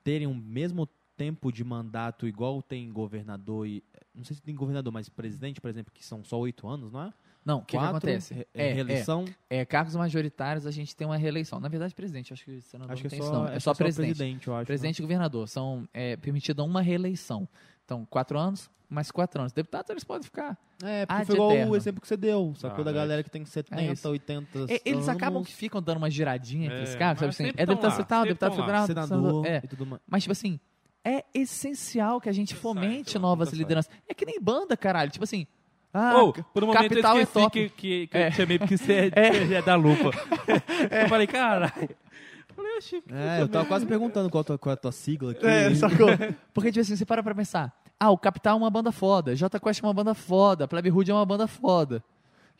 terem 0.03 0.25
o 0.25 0.33
mesmo 0.33 0.87
tempo 1.17 1.51
de 1.51 1.63
mandato 1.63 2.27
igual 2.27 2.61
tem 2.63 2.91
governador 2.91 3.67
e. 3.67 3.83
Não 4.15 4.23
sei 4.23 4.35
se 4.35 4.41
tem 4.41 4.55
governador, 4.55 4.91
mas 4.91 5.07
presidente, 5.07 5.61
por 5.61 5.69
exemplo, 5.69 5.91
que 5.93 6.03
são 6.03 6.23
só 6.23 6.39
oito 6.39 6.67
anos, 6.67 6.91
não 6.91 7.03
é? 7.03 7.13
Não, 7.43 7.57
o 7.59 7.61
que, 7.65 7.77
que 7.77 7.83
acontece? 7.83 8.47
É, 8.53 8.71
reeleição. 8.73 9.25
É, 9.49 9.57
é, 9.59 9.65
cargos 9.65 9.95
majoritários 9.95 10.67
a 10.67 10.71
gente 10.71 10.95
tem 10.95 11.07
uma 11.07 11.17
reeleição. 11.17 11.59
Na 11.59 11.67
verdade, 11.67 11.93
presidente, 11.95 12.31
acho 12.31 12.45
que 12.45 12.51
o 12.51 12.61
senador 12.61 12.93
Acho 12.93 13.03
não 13.03 13.09
que 13.09 13.15
é 13.15 13.17
tem 13.17 13.19
só, 13.19 13.25
isso, 13.25 13.33
não. 13.33 13.47
É, 13.47 13.55
acho 13.55 13.61
só 13.61 13.71
que 13.73 13.77
presidente. 13.79 14.47
eu 14.47 14.53
acho. 14.53 14.59
né? 14.61 14.65
Presidente 14.65 14.99
e 14.99 15.01
governador. 15.01 15.47
São 15.47 15.87
é, 15.93 16.15
permitida 16.17 16.63
uma 16.63 16.81
reeleição. 16.81 17.47
Então, 17.83 18.05
quatro 18.05 18.37
anos, 18.37 18.69
mais 18.87 19.09
quatro 19.09 19.41
anos. 19.41 19.51
Deputados, 19.53 19.89
eles 19.89 20.03
podem 20.03 20.23
ficar. 20.23 20.55
É, 20.83 21.05
porque 21.05 21.25
foi 21.25 21.35
igual 21.35 21.51
eterno. 21.51 21.71
o 21.71 21.75
exemplo 21.75 21.99
que 22.01 22.07
você 22.07 22.15
deu, 22.17 22.53
sacou? 22.57 22.81
Ah, 22.81 22.85
da 22.85 22.91
é. 22.91 22.93
galera 22.93 23.23
que 23.23 23.29
tem 23.29 23.43
70, 23.43 23.81
isso. 23.91 24.07
80 24.07 24.59
E- 24.69 24.81
eles 24.85 25.07
anos, 25.07 25.09
acabam 25.09 25.43
que 25.43 25.53
ficam 25.53 25.81
dando 25.81 25.97
uma 25.97 26.09
giradinha 26.11 26.67
entre 26.67 26.79
É, 26.79 26.83
os 26.83 26.95
cargos, 26.95 27.19
sabe 27.21 27.29
assim? 27.31 27.47
É 27.57 27.65
deputado 27.65 27.91
sempre 27.95 28.23
deputado 28.27 28.55
federal, 28.55 28.85
senador 28.85 29.45
É. 29.47 29.61
e 29.63 29.67
tudo 29.67 29.85
mais. 29.85 30.01
Mas, 30.07 30.23
tipo 30.23 30.31
assim, 30.31 30.59
é 31.03 31.25
essencial 31.33 32.21
que 32.21 32.29
a 32.29 32.31
gente 32.31 32.53
fomente 32.53 33.17
novas 33.17 33.51
lideranças. 33.51 33.91
É 34.07 34.13
que 34.13 34.25
nem 34.25 34.39
banda, 34.39 34.77
caralho. 34.77 35.09
Tipo 35.09 35.23
assim. 35.23 35.47
Ah, 35.93 36.21
Ou, 36.21 36.33
por 36.33 36.63
um 36.63 36.67
momento 36.67 36.83
capital 36.89 37.15
eu 37.15 37.19
é 37.19 37.23
esqueci 37.23 37.43
top. 37.45 37.51
que, 37.51 37.69
que, 37.69 38.07
que 38.07 38.17
É. 38.17 38.27
eu 38.27 38.31
te 38.31 38.37
chamei 38.37 38.57
porque 38.59 38.77
você 38.77 39.11
é, 39.13 39.53
é 39.55 39.61
da 39.61 39.75
lupa. 39.75 40.11
Eu 41.03 41.09
falei, 41.09 41.27
caralho. 41.27 41.71
Eu 41.81 42.55
Falei, 42.55 42.77
oxi, 42.77 43.03
É, 43.11 43.41
eu 43.41 43.47
tava 43.47 43.65
quase 43.65 43.85
perguntando 43.87 44.29
qual, 44.29 44.41
a 44.41 44.43
tua- 44.43 44.57
qual 44.57 44.71
é 44.71 44.73
a 44.73 44.77
tua 44.77 44.91
sigla 44.91 45.31
aqui. 45.31 45.45
É, 45.45 45.73
sacou? 45.75 46.07
Porque, 46.53 46.69
tipo 46.71 46.81
assim, 46.81 46.95
você 46.95 47.05
para 47.05 47.21
pra 47.23 47.33
pensar. 47.35 47.73
Ah, 47.99 48.09
o 48.09 48.17
Capital 48.17 48.55
é 48.55 48.57
uma 48.57 48.69
banda 48.69 48.91
foda. 48.91 49.35
J 49.35 49.59
Quest 49.59 49.81
é 49.83 49.87
uma 49.87 49.93
banda 49.93 50.13
foda. 50.13 50.67
Plebe 50.67 50.89
Hood 50.91 51.09
é 51.11 51.13
uma 51.13 51.25
banda 51.25 51.47
foda. 51.47 52.03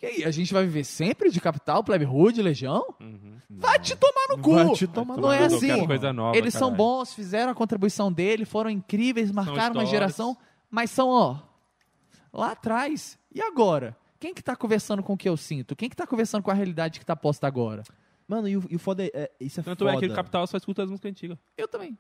E 0.02 0.06
aí, 0.06 0.24
a 0.24 0.32
gente 0.32 0.52
vai 0.54 0.64
viver 0.64 0.84
sempre 0.84 1.30
de 1.30 1.40
Capital, 1.40 1.84
Plebe 1.84 2.06
Hood, 2.06 2.42
Legião? 2.42 2.84
Uhum. 3.00 3.38
Vai 3.50 3.78
te 3.80 3.96
tomar 3.96 4.28
no 4.30 4.38
cu! 4.40 4.54
Vai 4.56 4.70
te 4.74 4.88
tomar 4.88 5.16
Não 5.16 5.24
no 5.24 5.32
é 5.32 5.46
assim. 5.46 5.86
coisa 5.86 6.12
nova, 6.12 6.36
Eles 6.38 6.54
são 6.54 6.72
caralho. 6.72 6.78
bons, 6.78 7.14
fizeram 7.14 7.52
a 7.52 7.56
contribuição 7.56 8.12
dele, 8.12 8.44
foram 8.46 8.70
incríveis, 8.70 9.32
marcaram 9.32 9.76
uma 9.76 9.86
geração, 9.86 10.36
mas 10.72 10.90
são, 10.90 11.10
ó, 11.10 11.38
lá 12.34 12.52
atrás. 12.52 13.18
E 13.34 13.42
agora? 13.42 13.96
Quem 14.20 14.34
que 14.34 14.44
tá 14.44 14.56
conversando 14.56 15.02
com 15.02 15.14
o 15.14 15.18
que 15.18 15.28
eu 15.28 15.36
sinto? 15.36 15.76
Quem 15.76 15.90
que 15.90 15.96
tá 15.96 16.06
conversando 16.06 16.44
com 16.44 16.52
a 16.52 16.54
realidade 16.54 17.00
que 17.00 17.06
tá 17.06 17.16
posta 17.16 17.48
agora? 17.48 17.84
Mano, 18.28 18.48
e 18.48 18.56
o, 18.56 18.64
e 18.70 18.76
o 18.76 18.80
foda 18.80 19.04
é, 19.04 19.10
é- 19.14 19.32
isso 19.40 19.60
é 19.60 19.64
Tanto 19.64 19.84
foda. 19.86 19.98
é 19.98 20.00
que 20.00 20.06
o 20.08 20.14
Capital 20.16 20.46
só 20.48 20.58
escuta 20.58 20.84
as 20.84 20.90
músicas 20.90 21.10
antigas. 21.10 21.38
Eu 21.58 21.68
também. 21.68 21.98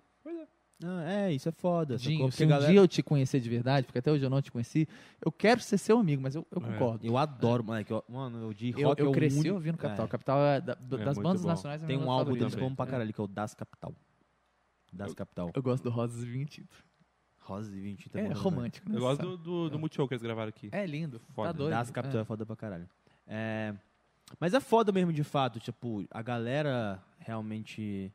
Ah, 0.83 1.03
é, 1.11 1.31
isso 1.33 1.47
é 1.47 1.51
foda. 1.51 1.95
Dinho, 1.95 2.31
se 2.31 2.43
um 2.43 2.47
galera- 2.47 2.71
dia 2.71 2.79
eu 2.79 2.87
te 2.87 3.03
conhecer 3.03 3.39
de 3.39 3.47
verdade, 3.49 3.85
porque 3.85 3.99
até 3.99 4.11
hoje 4.11 4.23
eu 4.23 4.29
não 4.31 4.41
te 4.41 4.51
conheci, 4.51 4.87
eu 5.23 5.31
quero 5.31 5.59
ser 5.61 5.77
seu 5.77 5.99
amigo, 5.99 6.21
mas 6.23 6.33
eu, 6.33 6.45
eu 6.51 6.59
É. 6.59 6.71
concordo. 6.71 7.05
Eu 7.05 7.17
adoro, 7.17 7.63
moleque. 7.63 7.91
eu- 7.91 8.03
Mano, 8.09 8.47
o 8.47 8.53
de 8.53 8.69
Eu, 8.75 8.87
rock 8.89 8.99
eu 9.01 9.07
é 9.07 9.09
o 9.09 9.11
cresci 9.11 9.39
único- 9.39 9.55
ouvindo 9.55 9.77
Capital. 9.77 10.05
é. 10.05 10.09
Capital 10.09 10.39
é 10.43 10.61
da- 10.61 10.73
das 10.73 11.17
muito 11.17 11.21
bandas 11.21 11.41
bom. 11.43 11.47
nacionais. 11.49 11.83
é 11.83 11.85
Tem 11.85 11.97
um 11.99 12.09
álbum 12.09 12.33
deles 12.33 12.55
que 12.55 12.61
eu 12.61 12.65
amo 12.67 12.75
pra 12.75 12.85
É. 12.85 12.89
caralho, 12.89 13.13
que 13.13 13.21
é 13.21 13.23
o 13.23 13.27
Das 13.27 13.53
Capital. 13.53 13.93
Das 14.91 15.13
Capital. 15.13 15.51
Eu 15.53 15.61
gosto 15.61 15.83
do 15.83 15.89
Rosas 15.91 16.23
e 16.23 16.25
Vinho 16.25 16.45
Tinto. 16.47 16.75
Rosa 17.41 17.75
e 17.75 17.79
20 17.79 18.09
É 18.13 18.21
bom, 18.23 18.29
né? 18.29 18.35
romântico, 18.35 18.89
né? 18.89 18.95
Eu 18.97 19.01
gosto 19.01 19.21
do, 19.21 19.37
do, 19.37 19.69
do 19.71 19.79
Multishow 19.79 20.07
que 20.07 20.13
eles 20.13 20.21
gravaram 20.21 20.49
aqui. 20.49 20.69
É 20.71 20.85
lindo. 20.85 21.19
Foda. 21.33 21.49
Tá 21.49 21.57
doido. 21.57 21.71
Das 21.71 21.89
Capital 21.91 22.21
é. 22.21 22.23
foda 22.23 22.45
pra 22.45 22.55
caralho. 22.55 22.87
É, 23.27 23.73
Mas 24.39 24.53
é 24.53 24.59
foda 24.59 24.91
mesmo, 24.91 25.11
de 25.11 25.23
fato. 25.23 25.59
Tipo, 25.59 26.05
a 26.11 26.21
galera 26.21 27.01
realmente... 27.19 28.11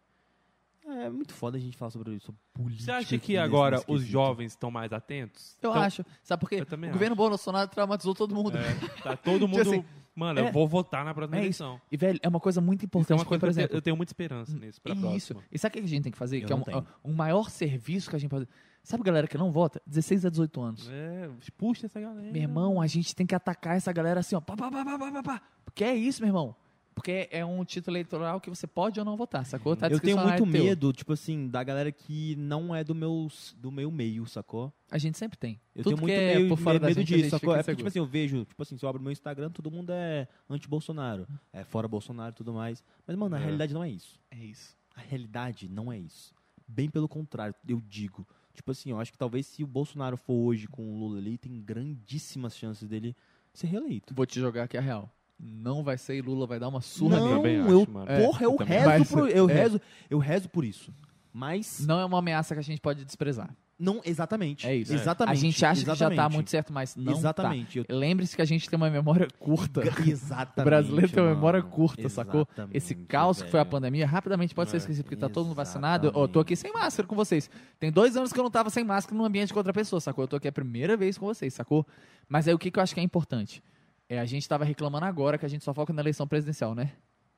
É 0.88 1.10
muito 1.10 1.34
foda 1.34 1.56
a 1.56 1.60
gente 1.60 1.76
falar 1.76 1.90
sobre, 1.90 2.20
sobre 2.20 2.40
política. 2.54 2.84
Você 2.84 2.90
acha 2.92 3.18
que 3.18 3.36
agora 3.36 3.82
os 3.88 4.04
jovens 4.04 4.52
estão 4.52 4.70
mais 4.70 4.92
atentos? 4.92 5.56
Eu 5.60 5.70
Então, 5.70 5.82
acho. 5.82 6.04
Sabe 6.22 6.40
por 6.40 6.48
quê? 6.48 6.60
eu 6.60 6.66
também 6.66 6.90
o 6.90 6.92
governo 6.92 7.16
Bolsonaro 7.16 7.68
traumatizou 7.68 8.14
todo 8.14 8.32
mundo. 8.32 8.56
É, 8.56 8.74
tá 9.02 9.16
todo 9.18 9.48
mundo. 9.48 9.62
assim, 9.62 9.84
mano, 10.14 10.38
é- 10.38 10.48
eu 10.48 10.52
vou 10.52 10.68
votar 10.68 11.04
na 11.04 11.12
próxima 11.12 11.38
é 11.38 11.40
isso. 11.40 11.64
eleição. 11.64 11.80
E, 11.90 11.96
velho, 11.96 12.20
é 12.22 12.28
uma 12.28 12.38
coisa 12.38 12.60
muito 12.60 12.82
Isso 12.82 12.84
é 12.84 12.86
importante. 12.86 13.18
uma 13.18 13.24
porque, 13.24 13.30
coisa 13.40 13.40
por 13.40 13.46
que 13.46 13.50
eu 13.50 13.52
te- 13.54 13.60
exemplo, 13.62 13.76
eu 13.78 13.82
tenho 13.82 13.96
muita 13.96 14.10
esperança 14.10 14.56
nisso 14.56 14.80
pra 14.80 14.92
Isso. 14.92 15.00
próxima. 15.02 15.42
E 15.50 15.58
sabe 15.58 15.70
o 15.70 15.72
que 15.80 15.84
a 15.84 15.88
gente 15.88 16.02
tem 16.04 16.12
que 16.12 16.18
fazer? 16.18 16.36
Eu 16.42 16.46
que 16.46 16.52
é 16.52 16.54
não 16.54 16.62
um, 16.62 16.64
tenho. 16.64 16.86
um 17.04 17.12
maior 17.12 17.50
serviço 17.50 18.08
que 18.08 18.14
a 18.14 18.18
gente 18.20 18.30
pode 18.30 18.44
fazer. 18.46 18.56
Sabe 18.86 19.00
a 19.00 19.04
galera 19.04 19.26
que 19.26 19.36
não 19.36 19.50
vota? 19.50 19.82
16 19.84 20.26
a 20.26 20.30
18 20.30 20.60
anos. 20.60 20.88
É, 20.88 21.28
puxa 21.58 21.86
essa 21.86 22.00
galera. 22.00 22.30
Meu 22.30 22.40
irmão, 22.42 22.80
a 22.80 22.86
gente 22.86 23.16
tem 23.16 23.26
que 23.26 23.34
atacar 23.34 23.76
essa 23.76 23.92
galera 23.92 24.20
assim, 24.20 24.36
ó. 24.36 24.40
Pá, 24.40 24.56
pá, 24.56 24.70
pá, 24.70 24.84
pá, 24.84 24.96
pá, 25.10 25.22
pá. 25.24 25.42
Porque 25.64 25.82
é 25.82 25.92
isso, 25.92 26.22
meu 26.22 26.28
irmão. 26.28 26.54
Porque 26.94 27.28
é 27.32 27.44
um 27.44 27.64
título 27.64 27.96
eleitoral 27.96 28.40
que 28.40 28.48
você 28.48 28.64
pode 28.64 29.00
ou 29.00 29.04
não 29.04 29.16
votar, 29.16 29.44
sacou? 29.44 29.74
Tá 29.74 29.88
Eu 29.88 29.98
tenho 29.98 30.16
muito 30.16 30.36
teu. 30.38 30.46
medo, 30.46 30.92
tipo 30.92 31.12
assim, 31.12 31.48
da 31.48 31.64
galera 31.64 31.90
que 31.90 32.36
não 32.36 32.72
é 32.72 32.84
do 32.84 32.94
meu, 32.94 33.26
do 33.58 33.72
meu 33.72 33.90
meio, 33.90 34.24
sacou? 34.24 34.72
A 34.88 34.98
gente 34.98 35.18
sempre 35.18 35.36
tem. 35.36 35.60
Eu 35.74 35.82
Tudo 35.82 35.96
tenho 35.96 36.00
muito 36.02 36.14
é 36.14 36.36
meio, 36.36 36.48
por 36.48 36.56
fora 36.56 36.78
da 36.78 36.86
medo 36.86 37.00
gente, 37.00 37.14
disso, 37.16 37.30
sacou? 37.30 37.54
É 37.56 37.62
porque, 37.64 37.74
tipo 37.76 37.88
assim, 37.88 37.98
eu 37.98 38.06
vejo, 38.06 38.44
tipo 38.44 38.62
assim, 38.62 38.78
se 38.78 38.84
eu 38.84 38.88
abro 38.88 39.02
meu 39.02 39.10
Instagram, 39.10 39.50
todo 39.50 39.68
mundo 39.68 39.90
é 39.92 40.28
anti-Bolsonaro. 40.48 41.26
É 41.52 41.64
fora 41.64 41.88
Bolsonaro 41.88 42.30
e 42.30 42.36
tudo 42.36 42.54
mais. 42.54 42.84
Mas, 43.04 43.16
mano, 43.16 43.34
a 43.34 43.38
É. 43.40 43.42
realidade 43.42 43.74
não 43.74 43.82
é 43.82 43.90
isso. 43.90 44.18
É 44.30 44.38
isso. 44.38 44.76
A 44.94 45.00
realidade 45.00 45.68
não 45.68 45.92
é 45.92 45.98
isso. 45.98 46.32
Bem 46.68 46.88
pelo 46.88 47.08
contrário, 47.08 47.54
eu 47.68 47.80
digo. 47.86 48.26
Tipo 48.56 48.72
assim, 48.72 48.90
eu 48.90 48.98
acho 48.98 49.12
que 49.12 49.18
talvez 49.18 49.46
se 49.46 49.62
o 49.62 49.66
Bolsonaro 49.66 50.16
for 50.16 50.32
hoje 50.34 50.66
com 50.66 50.82
o 50.82 50.98
Lula 50.98 51.18
ali, 51.18 51.36
tem 51.38 51.60
grandíssimas 51.60 52.56
chances 52.56 52.88
dele 52.88 53.14
ser 53.52 53.66
reeleito. 53.68 54.14
Vou 54.14 54.26
te 54.26 54.40
jogar 54.40 54.64
aqui 54.64 54.76
a 54.76 54.80
real. 54.80 55.10
Não 55.38 55.84
vai 55.84 55.98
ser 55.98 56.16
e 56.16 56.22
Lula 56.22 56.46
vai 56.46 56.58
dar 56.58 56.68
uma 56.68 56.80
surra 56.80 57.20
não, 57.20 57.42
nele. 57.42 57.58
eu, 57.70 57.80
acho, 57.82 57.90
mano. 57.90 58.06
porra, 58.06 58.42
eu, 58.42 58.56
Eu 58.58 58.66
rezo 58.66 59.06
por, 59.14 59.30
eu 59.30 59.50
É. 59.50 59.52
rezo, 59.52 59.80
eu 60.08 60.18
rezo 60.18 60.48
por 60.48 60.64
isso. 60.64 60.92
Mas 61.32 61.84
Não 61.86 62.00
é 62.00 62.04
uma 62.06 62.18
ameaça 62.18 62.54
que 62.54 62.60
a 62.60 62.62
gente 62.62 62.80
pode 62.80 63.04
desprezar. 63.04 63.54
Não 63.78 64.00
exatamente. 64.04 64.66
É 64.66 64.74
isso. 64.74 64.94
Exatamente. 64.94 65.32
A 65.32 65.40
gente 65.40 65.64
acha 65.64 65.80
que 65.80 65.86
já 65.86 65.96
tá 65.96 66.12
exatamente. 66.12 66.34
muito 66.34 66.50
certo, 66.50 66.72
mas 66.72 66.96
não 66.96 67.12
Exatamente. 67.12 67.78
Eu- 67.78 67.84
tá. 67.84 67.94
Lembre-se 67.94 68.34
que 68.34 68.40
a 68.40 68.44
gente 68.46 68.68
tem 68.70 68.76
uma 68.76 68.88
memória 68.88 69.28
curta. 69.38 69.82
Exatamente. 70.08 70.60
O 70.60 70.64
brasileiro 70.64 71.12
tem 71.12 71.22
uma 71.22 71.34
memória 71.34 71.62
curta, 71.62 72.08
sacou? 72.08 72.42
Exatamente, 72.42 72.76
Esse 72.76 72.94
caos 72.94 73.42
que 73.42 73.50
foi 73.50 73.60
a 73.60 73.64
velho. 73.64 73.70
pandemia, 73.70 74.06
rapidamente 74.06 74.54
pode 74.54 74.70
ser 74.70 74.78
esquecido, 74.78 75.04
porque 75.04 75.16
tá 75.16 75.28
todo 75.28 75.46
mundo 75.46 75.56
vacinado. 75.56 76.06
Eu 76.14 76.26
tô 76.26 76.40
aqui 76.40 76.56
sem 76.56 76.68
Exatamente. 76.70 76.84
máscara 76.84 77.08
com 77.08 77.14
vocês. 77.14 77.50
Tem 77.78 77.92
dois 77.92 78.16
anos 78.16 78.32
que 78.32 78.38
eu 78.40 78.44
não 78.44 78.50
tava 78.50 78.70
sem 78.70 78.82
máscara 78.82 79.16
num 79.16 79.24
ambiente 79.24 79.52
com 79.52 79.58
outra 79.58 79.72
pessoa, 79.72 80.00
sacou? 80.00 80.24
Eu 80.24 80.28
tô 80.28 80.36
aqui 80.36 80.48
a 80.48 80.52
primeira 80.52 80.96
vez 80.96 81.18
com 81.18 81.26
vocês, 81.26 81.52
sacou? 81.52 81.86
Mas 82.28 82.48
aí 82.48 82.54
o 82.54 82.58
que, 82.58 82.70
que 82.70 82.78
eu 82.78 82.82
acho 82.82 82.94
que 82.94 83.00
é 83.00 83.02
importante? 83.02 83.62
É, 84.08 84.18
a 84.18 84.24
gente 84.24 84.48
tava 84.48 84.64
reclamando 84.64 85.04
agora 85.04 85.36
que 85.36 85.44
a 85.44 85.48
gente 85.48 85.64
só 85.64 85.74
foca 85.74 85.92
na 85.92 86.00
eleição 86.00 86.26
presidencial, 86.26 86.74
né? 86.74 86.92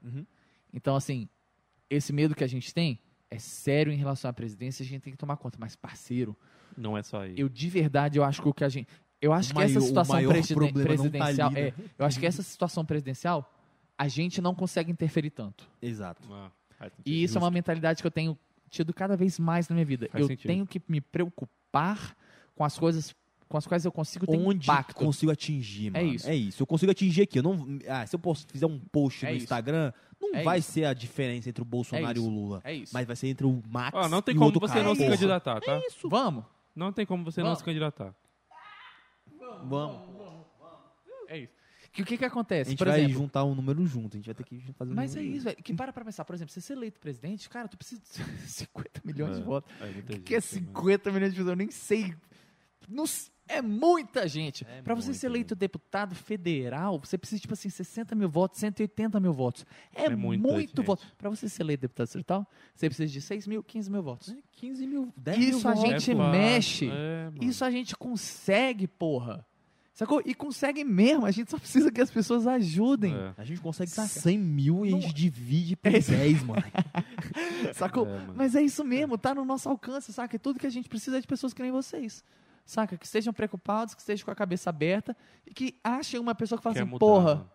Uhum. 0.05 0.25
Então, 0.73 0.95
assim, 0.95 1.29
esse 1.91 2.13
medo 2.13 2.35
que 2.35 2.45
a 2.45 2.49
gente 2.49 2.73
tem 2.73 3.01
é 3.31 3.39
sério 3.39 3.93
em 3.93 3.97
relação 3.97 4.29
à 4.31 4.33
presidência, 4.33 4.83
a 4.83 4.87
gente 4.87 5.03
tem 5.03 5.13
que 5.13 5.19
tomar 5.19 5.37
conta. 5.37 5.57
Mas, 5.61 5.77
parceiro, 5.77 6.37
Não 6.77 6.97
é 6.97 7.03
só 7.03 7.23
aí. 7.23 7.35
eu 7.37 7.49
de 7.49 7.69
verdade, 7.69 8.19
eu 8.19 8.25
acho 8.25 8.41
que 8.43 8.49
o 8.49 8.55
que 8.55 8.65
a 8.65 8.69
gente. 8.69 8.89
Eu 9.21 9.33
acho 9.33 9.51
O 9.53 9.57
que 9.57 9.63
essa 9.63 9.75
maior- 9.75 9.83
o 9.83 9.87
situação 9.87 10.29
presiden- 10.29 10.73
tá 10.73 10.83
presidencial. 10.83 11.49
ali, 11.51 11.55
né? 11.61 11.69
é, 11.69 11.75
eu 11.99 12.07
acho 12.07 12.21
que 12.21 12.27
essa 12.27 12.43
situação 12.43 12.85
presidencial, 12.85 13.53
a 13.99 14.07
gente 14.07 14.41
não 14.41 14.55
consegue 14.55 14.93
interferir 14.93 15.31
tanto. 15.31 15.69
Exato. 15.83 16.23
Ah. 16.33 16.51
E 17.05 17.25
isso 17.25 17.37
é 17.37 17.41
uma 17.41 17.51
mentalidade 17.51 18.01
que 18.01 18.07
eu 18.07 18.11
tenho 18.13 18.39
tido 18.71 18.95
cada 18.95 19.17
vez 19.17 19.37
mais 19.39 19.69
na 19.69 19.75
minha 19.75 19.85
vida. 19.85 20.09
Faz 20.13 20.23
eu 20.23 20.29
sentido. 20.29 20.47
tenho 20.47 20.65
que 20.67 20.81
me 20.89 21.01
preocupar 21.01 22.17
com 22.55 22.65
as 22.65 22.79
coisas 22.79 23.15
com 23.49 23.57
as 23.57 23.67
quais 23.67 23.85
eu 23.85 23.91
consigo 23.93 24.27
ter 24.27 24.37
Onde 24.37 24.65
impacto. 24.67 24.95
consigo 24.95 25.33
atingir, 25.33 25.91
mano. 25.91 26.05
É 26.05 26.09
isso. 26.15 26.29
É 26.29 26.35
isso. 26.37 26.63
Eu 26.63 26.67
consigo 26.67 26.93
atingir 26.93 27.23
aqui. 27.23 27.39
Eu 27.39 27.43
não, 27.43 27.79
ah, 27.89 28.07
se 28.07 28.15
eu 28.15 28.21
posso, 28.21 28.47
fizer 28.47 28.67
um 28.67 28.79
post 28.79 29.25
É 29.25 29.31
no 29.31 29.37
isso. 29.37 29.45
Instagram, 29.45 29.93
não 30.21 30.35
É 30.35 30.43
vai 30.43 30.59
isso. 30.59 30.73
ser 30.73 30.85
a 30.85 30.93
diferença 30.93 31.49
entre 31.49 31.63
o 31.63 31.65
Bolsonaro 31.65 32.07
É 32.19 32.21
e 32.21 32.21
o 32.21 32.23
isso. 32.27 32.31
Lula. 32.31 32.61
É 32.65 32.75
isso. 32.75 32.93
Mas 32.93 33.07
vai 33.07 33.17
ser 33.17 33.29
entre 33.29 33.47
o 33.47 33.63
Max 33.69 33.97
Ó, 33.97 34.09
não 34.09 34.21
tem 34.21 34.35
e 34.35 34.39
como 34.39 34.47
outro 34.47 34.61
você 34.61 34.75
cara. 34.75 34.85
não 34.85 34.95
se 34.95 35.07
candidatar, 35.07 35.61
tá? 35.61 35.81
Vamos. 36.05 36.45
Não 36.77 36.93
tem 36.93 37.07
como 37.07 37.25
você 37.25 37.41
não 37.41 37.47
Vamos. 37.49 37.59
se 37.61 37.65
candidatar. 37.65 38.15
Vamos. 39.65 40.01
É 41.29 41.39
isso. 41.39 41.53
Que 41.91 42.03
o 42.03 42.05
que 42.05 42.19
que 42.19 42.25
A 42.25 42.29
acontece? 42.29 42.71
gente 42.71 42.79
Por 42.79 42.87
vai 42.87 43.01
exemplo, 43.01 43.19
juntar 43.19 43.45
um 43.45 43.55
número 43.55 43.85
junto. 43.87 44.17
A 44.17 44.19
gente 44.19 44.27
vai 44.27 44.35
ter 44.35 44.45
que 44.45 44.61
fazer 44.75 44.93
um 44.93 44.95
mas 44.95 45.17
é 45.17 45.23
isso, 45.23 45.45
velho. 45.45 45.57
Que 45.57 45.73
para 45.75 45.93
pra 45.93 46.05
pensar, 46.05 46.25
por 46.25 46.35
exemplo, 46.35 46.53
você 46.53 46.61
ser 46.61 46.75
eleito 46.75 47.01
presidente, 47.01 47.49
cara, 47.49 47.67
tu 47.67 47.77
precisa 47.79 48.01
de 48.03 48.09
50 48.49 49.01
milhões 49.05 49.37
de 49.37 49.43
É. 49.43 49.45
votos. 49.45 49.73
É 49.81 50.15
O 50.17 50.21
que 50.21 50.35
é 50.35 50.41
gente, 50.41 50.61
mano. 50.61 50.67
50 50.77 51.11
milhões 51.13 51.33
de 51.33 51.37
pessoas? 51.39 51.53
Eu 51.53 51.57
nem 51.57 51.71
sei. 51.71 52.15
Não 52.89 53.05
é 53.49 53.63
muita 53.63 54.29
gente. 54.29 54.67
É 54.69 54.83
Pra 54.83 54.95
você 54.95 55.13
ser 55.15 55.27
eleito 55.27 55.55
deputado 55.55 56.15
federal, 56.15 56.99
você 56.99 57.17
precisa, 57.19 57.41
tipo 57.41 57.55
assim, 57.55 57.69
60 57.71 58.15
mil 58.15 58.29
votos, 58.29 58.61
180 58.61 59.19
mil 59.19 59.33
votos. 59.33 59.65
É, 59.95 60.05
É 60.05 60.17
muita 60.17 60.47
muito 60.47 60.77
gente. 60.83 60.87
voto. 60.87 61.07
Pra 61.17 61.31
você 61.31 61.49
ser 61.49 61.63
eleito 61.63 61.83
deputado 61.83 62.07
estadual, 62.07 62.47
você 62.75 62.87
precisa 62.89 63.13
de 63.13 63.21
6 63.21 63.47
mil, 63.47 63.63
15 63.63 63.91
mil 63.91 64.03
votos. 64.03 64.29
É, 64.31 64.37
15 64.53 64.87
mil, 64.87 65.13
10 65.17 65.39
Isso 65.39 65.59
mil 65.59 65.69
a 65.69 65.75
votos. 65.75 65.91
gente 65.91 66.11
É 66.11 66.15
mexe. 66.15 66.91
é. 66.91 67.31
Isso 67.41 67.65
a 67.65 67.71
gente 67.71 67.97
consegue, 67.97 68.87
porra. 68.87 69.45
Sacou? 69.95 70.23
E 70.25 70.33
consegue 70.33 70.85
mesmo. 70.85 71.27
A 71.27 71.31
gente 71.33 71.51
só 71.51 71.59
precisa 71.59 71.91
que 71.91 72.01
as 72.01 72.09
pessoas 72.09 72.47
ajudem. 72.47 73.17
É. 73.17 73.35
A 73.37 73.43
gente 73.45 73.61
consegue 73.61 73.91
Saca? 73.91 74.07
100 74.07 74.39
mil 74.39 74.87
e 74.87 74.95
a 74.95 75.01
gente 75.01 75.13
divide 75.13 75.75
por 75.75 75.93
É 75.93 75.99
isso. 75.99 76.13
10, 76.13 76.43
mano. 76.45 76.63
Sacou? 77.75 78.07
É, 78.07 78.11
mano. 78.13 78.35
Mas 78.37 78.55
é 78.55 78.63
isso 78.63 78.85
mesmo, 78.85 79.19
tá 79.19 79.35
no 79.35 79.45
nosso 79.45 79.69
alcance, 79.69 80.13
saca? 80.13 80.37
E 80.37 80.39
tudo 80.39 80.59
que 80.61 80.67
a 80.67 80.71
gente 80.71 80.89
precisa 80.89 81.19
é 81.19 81.21
de 81.21 81.27
pessoas 81.27 81.53
que 81.53 81.63
nem 81.63 81.73
vocês. 81.73 82.23
Saca? 82.69 82.99
Que 82.99 83.07
estejam 83.07 83.33
preocupados, 83.33 83.95
que 83.95 84.01
estejam 84.03 84.27
com 84.27 84.31
a 84.31 84.35
cabeça 84.35 84.69
aberta 84.69 85.17
e 85.47 85.55
que 85.55 85.81
achem 85.83 86.21
uma 86.21 86.35
pessoa 86.35 86.59
que 86.59 86.63
fala 86.63 86.75
Quer 86.75 86.83
assim, 86.83 86.91
mudar, 86.91 86.99
porra, 86.99 87.51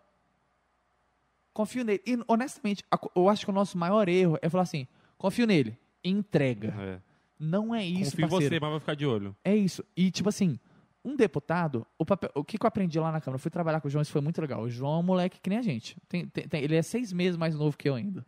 confio 1.52 1.84
nele. 1.84 2.02
E 2.04 2.18
honestamente, 2.26 2.82
eu 3.14 3.28
acho 3.28 3.44
que 3.44 3.50
o 3.50 3.54
nosso 3.54 3.78
maior 3.78 4.08
erro 4.08 4.36
é 4.42 4.48
falar 4.48 4.62
assim, 4.64 4.88
confio 5.16 5.46
nele, 5.46 5.78
entrega. 6.02 6.74
É. 6.76 7.00
Não 7.38 7.72
é 7.72 7.84
isso, 7.84 8.10
Confio 8.10 8.26
em 8.26 8.28
parceiro. 8.28 8.54
você, 8.54 8.60
mas 8.60 8.70
vai 8.70 8.80
ficar 8.80 8.94
de 8.94 9.06
olho. 9.06 9.36
É 9.44 9.54
isso. 9.54 9.84
E 9.96 10.10
tipo 10.10 10.28
assim, 10.28 10.58
um 11.04 11.14
deputado, 11.14 11.86
o, 11.96 12.04
papel, 12.04 12.30
o 12.34 12.42
que, 12.42 12.58
que 12.58 12.64
eu 12.64 12.68
aprendi 12.68 12.98
lá 12.98 13.12
na 13.12 13.20
Câmara? 13.20 13.36
Eu 13.36 13.40
fui 13.40 13.50
trabalhar 13.52 13.80
com 13.80 13.86
o 13.86 13.90
João, 13.90 14.02
isso 14.02 14.10
foi 14.12 14.20
muito 14.20 14.40
legal. 14.40 14.62
O 14.62 14.68
João 14.70 14.96
é 14.96 14.98
um 14.98 15.02
moleque 15.04 15.40
que 15.40 15.48
nem 15.50 15.58
a 15.58 15.62
gente. 15.62 15.96
Tem- 16.08 16.26
tem- 16.26 16.48
tem- 16.48 16.62
ele 16.62 16.74
é 16.74 16.82
seis 16.82 17.12
meses 17.12 17.36
mais 17.36 17.54
novo 17.54 17.76
que 17.76 17.88
eu 17.88 17.94
ainda. 17.94 18.26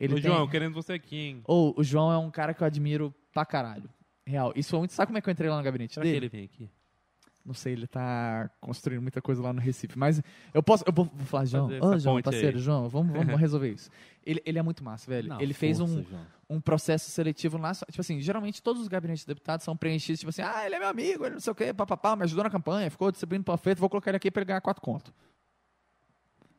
Ele 0.00 0.14
Ô, 0.14 0.16
tem- 0.16 0.24
João, 0.24 0.48
querendo 0.48 0.72
você 0.74 0.94
aqui, 0.94 1.16
hein? 1.16 1.42
Ou 1.44 1.74
o 1.76 1.84
João 1.84 2.10
é 2.10 2.16
um 2.18 2.30
cara 2.30 2.54
que 2.54 2.62
eu 2.62 2.66
admiro 2.66 3.14
pra 3.32 3.44
caralho. 3.44 3.88
Real. 4.26 4.52
Isso 4.54 4.70
foi 4.70 4.78
muito. 4.80 4.92
Sabe 4.92 5.08
como 5.08 5.18
é 5.18 5.20
que 5.20 5.28
eu 5.28 5.32
entrei 5.32 5.50
lá 5.50 5.56
no 5.56 5.62
gabinete 5.62 5.94
Será 5.94 6.04
que 6.04 6.12
dele? 6.12 6.26
ele 6.26 6.28
vem 6.28 6.44
aqui? 6.44 6.70
Não 7.44 7.54
sei, 7.54 7.72
ele 7.72 7.88
tá 7.88 8.48
construindo 8.60 9.02
muita 9.02 9.20
coisa 9.20 9.42
lá 9.42 9.52
no 9.52 9.60
Recife. 9.60 9.98
Mas 9.98 10.22
eu 10.54 10.62
posso. 10.62 10.84
Eu 10.86 10.92
vou 10.92 11.06
vou 11.06 11.26
falar, 11.26 11.44
João. 11.44 11.66
Ô, 11.66 11.72
essa 11.72 11.98
João, 11.98 12.22
parceiro, 12.22 12.56
aí. 12.56 12.62
João, 12.62 12.88
vamos, 12.88 13.12
vamos 13.16 13.40
resolver 13.40 13.72
isso. 13.72 13.90
Ele, 14.24 14.40
ele 14.46 14.58
é 14.60 14.62
muito 14.62 14.84
massa, 14.84 15.10
velho. 15.10 15.28
Não, 15.28 15.40
ele 15.40 15.52
fez 15.52 15.80
um, 15.80 15.88
força, 15.88 16.08
João. 16.08 16.26
um 16.48 16.60
processo 16.60 17.10
seletivo 17.10 17.58
lá. 17.58 17.74
Tipo 17.74 18.00
assim, 18.00 18.20
geralmente 18.20 18.62
todos 18.62 18.80
os 18.80 18.86
gabinetes 18.86 19.22
de 19.22 19.26
deputados 19.26 19.64
são 19.64 19.76
preenchidos, 19.76 20.20
tipo 20.20 20.30
assim, 20.30 20.42
ah, 20.42 20.64
ele 20.64 20.76
é 20.76 20.78
meu 20.78 20.88
amigo, 20.88 21.24
ele 21.26 21.34
não 21.34 21.40
sei 21.40 21.50
o 21.50 21.54
quê, 21.54 21.74
papapá, 21.74 22.14
me 22.14 22.22
ajudou 22.22 22.44
na 22.44 22.50
campanha, 22.50 22.88
ficou 22.88 23.10
distribuindo 23.10 23.44
panfleto, 23.44 23.80
vou 23.80 23.90
colocar 23.90 24.10
ele 24.10 24.18
aqui 24.18 24.30
pra 24.30 24.42
ele 24.42 24.48
ganhar 24.48 24.60
quatro 24.60 24.80
conto. 24.80 25.12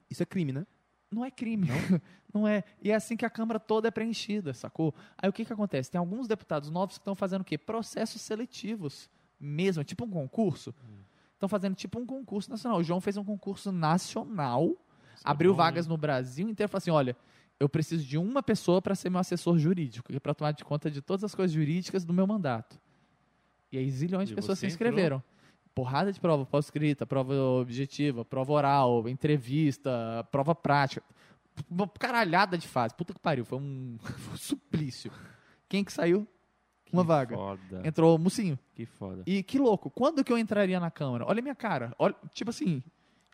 Isso 0.09 0.22
é 0.22 0.25
crime, 0.25 0.51
né? 0.51 0.67
Não 1.14 1.24
é 1.24 1.32
crime. 1.32 1.67
Não? 2.33 2.48
é. 2.48 2.64
E 2.82 2.92
é 2.92 2.95
assim 2.95 3.16
que 3.16 3.25
a 3.25 3.30
Câmara 3.30 3.59
toda 3.59 3.88
é 3.88 3.92
preenchida, 3.92 4.53
sacou? 4.53 4.93
Aí 5.17 5.30
o 5.30 5.33
que 5.33 5.45
que 5.45 5.53
acontece? 5.53 5.92
Tem 5.92 6.00
alguns 6.00 6.27
deputados 6.27 6.69
novos 6.69 6.98
que 6.98 7.01
estão 7.01 7.16
fazendo 7.16 7.42
o 7.42 7.45
quê? 7.45 7.58
Processos 7.58 8.22
seletivos. 8.22 9.09
Mesmo, 9.40 9.82
é 9.82 9.83
tipo 9.83 10.06
um 10.06 10.09
concurso. 10.09 10.74
Estão 11.33 11.50
fazendo 11.50 11.75
tipo 11.75 12.00
um 12.00 12.06
concurso 12.06 12.50
nacional. 12.50 12.80
O 12.80 12.83
João 12.83 13.01
fez 13.01 13.17
um 13.17 13.24
concurso 13.24 13.72
nacional, 13.72 14.75
abriu 15.24 15.51
bom, 15.51 15.58
vagas 15.58 15.85
no 15.85 15.98
Brasil 15.98 16.48
inteiro 16.48 16.69
e 16.69 16.72
falou 16.72 16.80
assim: 16.80 16.92
olha, 16.92 17.17
eu 17.59 17.67
preciso 17.67 18.06
de 18.06 18.17
uma 18.17 18.42
pessoa 18.42 18.82
para 18.82 18.95
ser 18.95 19.09
meu 19.09 19.19
assessor 19.19 19.58
jurídico, 19.58 20.17
para 20.22 20.33
tomar 20.33 20.51
de 20.53 20.64
conta 20.64 20.90
de 20.90 21.01
todas 21.01 21.24
as 21.24 21.35
coisas 21.35 21.53
jurídicas 21.53 22.06
do 22.06 22.14
meu 22.14 22.25
mandato. 22.25 22.80
E 23.72 23.77
aí 23.77 23.90
zilhões 23.90 24.30
de 24.30 24.33
E 24.33 24.35
pessoas 24.35 24.59
se 24.59 24.69
você 24.69 24.74
entrou? 25.11 25.24
Porrada 25.76 26.11
de 26.11 26.19
prova, 26.19 26.45
pós-escrita, 26.45 27.06
prova 27.06 27.34
objetiva, 27.34 28.24
prova 28.24 28.53
oral, 28.53 29.10
entrevista, 29.10 30.27
prova 30.32 30.53
prática. 30.53 31.03
Uma 31.69 31.88
caralhada 31.88 32.58
de 32.58 32.68
fase. 32.68 32.93
Puta 32.95 33.14
que 33.14 33.19
pariu, 33.19 33.43
foi 33.43 33.58
um, 33.60 33.98
foi 34.02 34.34
um 34.34 34.38
suplício. 34.38 35.11
Quem 35.68 35.84
que 35.84 35.92
saiu? 35.92 36.27
Que 36.85 36.93
Uma 36.93 37.03
vaga. 37.03 37.35
Foda. 37.35 37.82
Entrou 37.84 38.16
o 38.16 38.19
Mocinho. 38.19 38.58
Que 38.76 38.85
foda. 38.85 39.24
E 39.26 39.42
que 39.42 39.58
louco, 39.58 39.90
quando 39.90 40.24
que 40.24 40.32
eu 40.32 40.38
entraria 40.38 40.80
na 40.80 40.92
Câmara? 40.92 41.26
Olha 41.27 41.40
a 41.40 41.42
minha 41.42 41.56
cara. 41.56 41.93
Olha, 41.98 42.16
tipo 42.34 42.52
assim, 42.52 42.84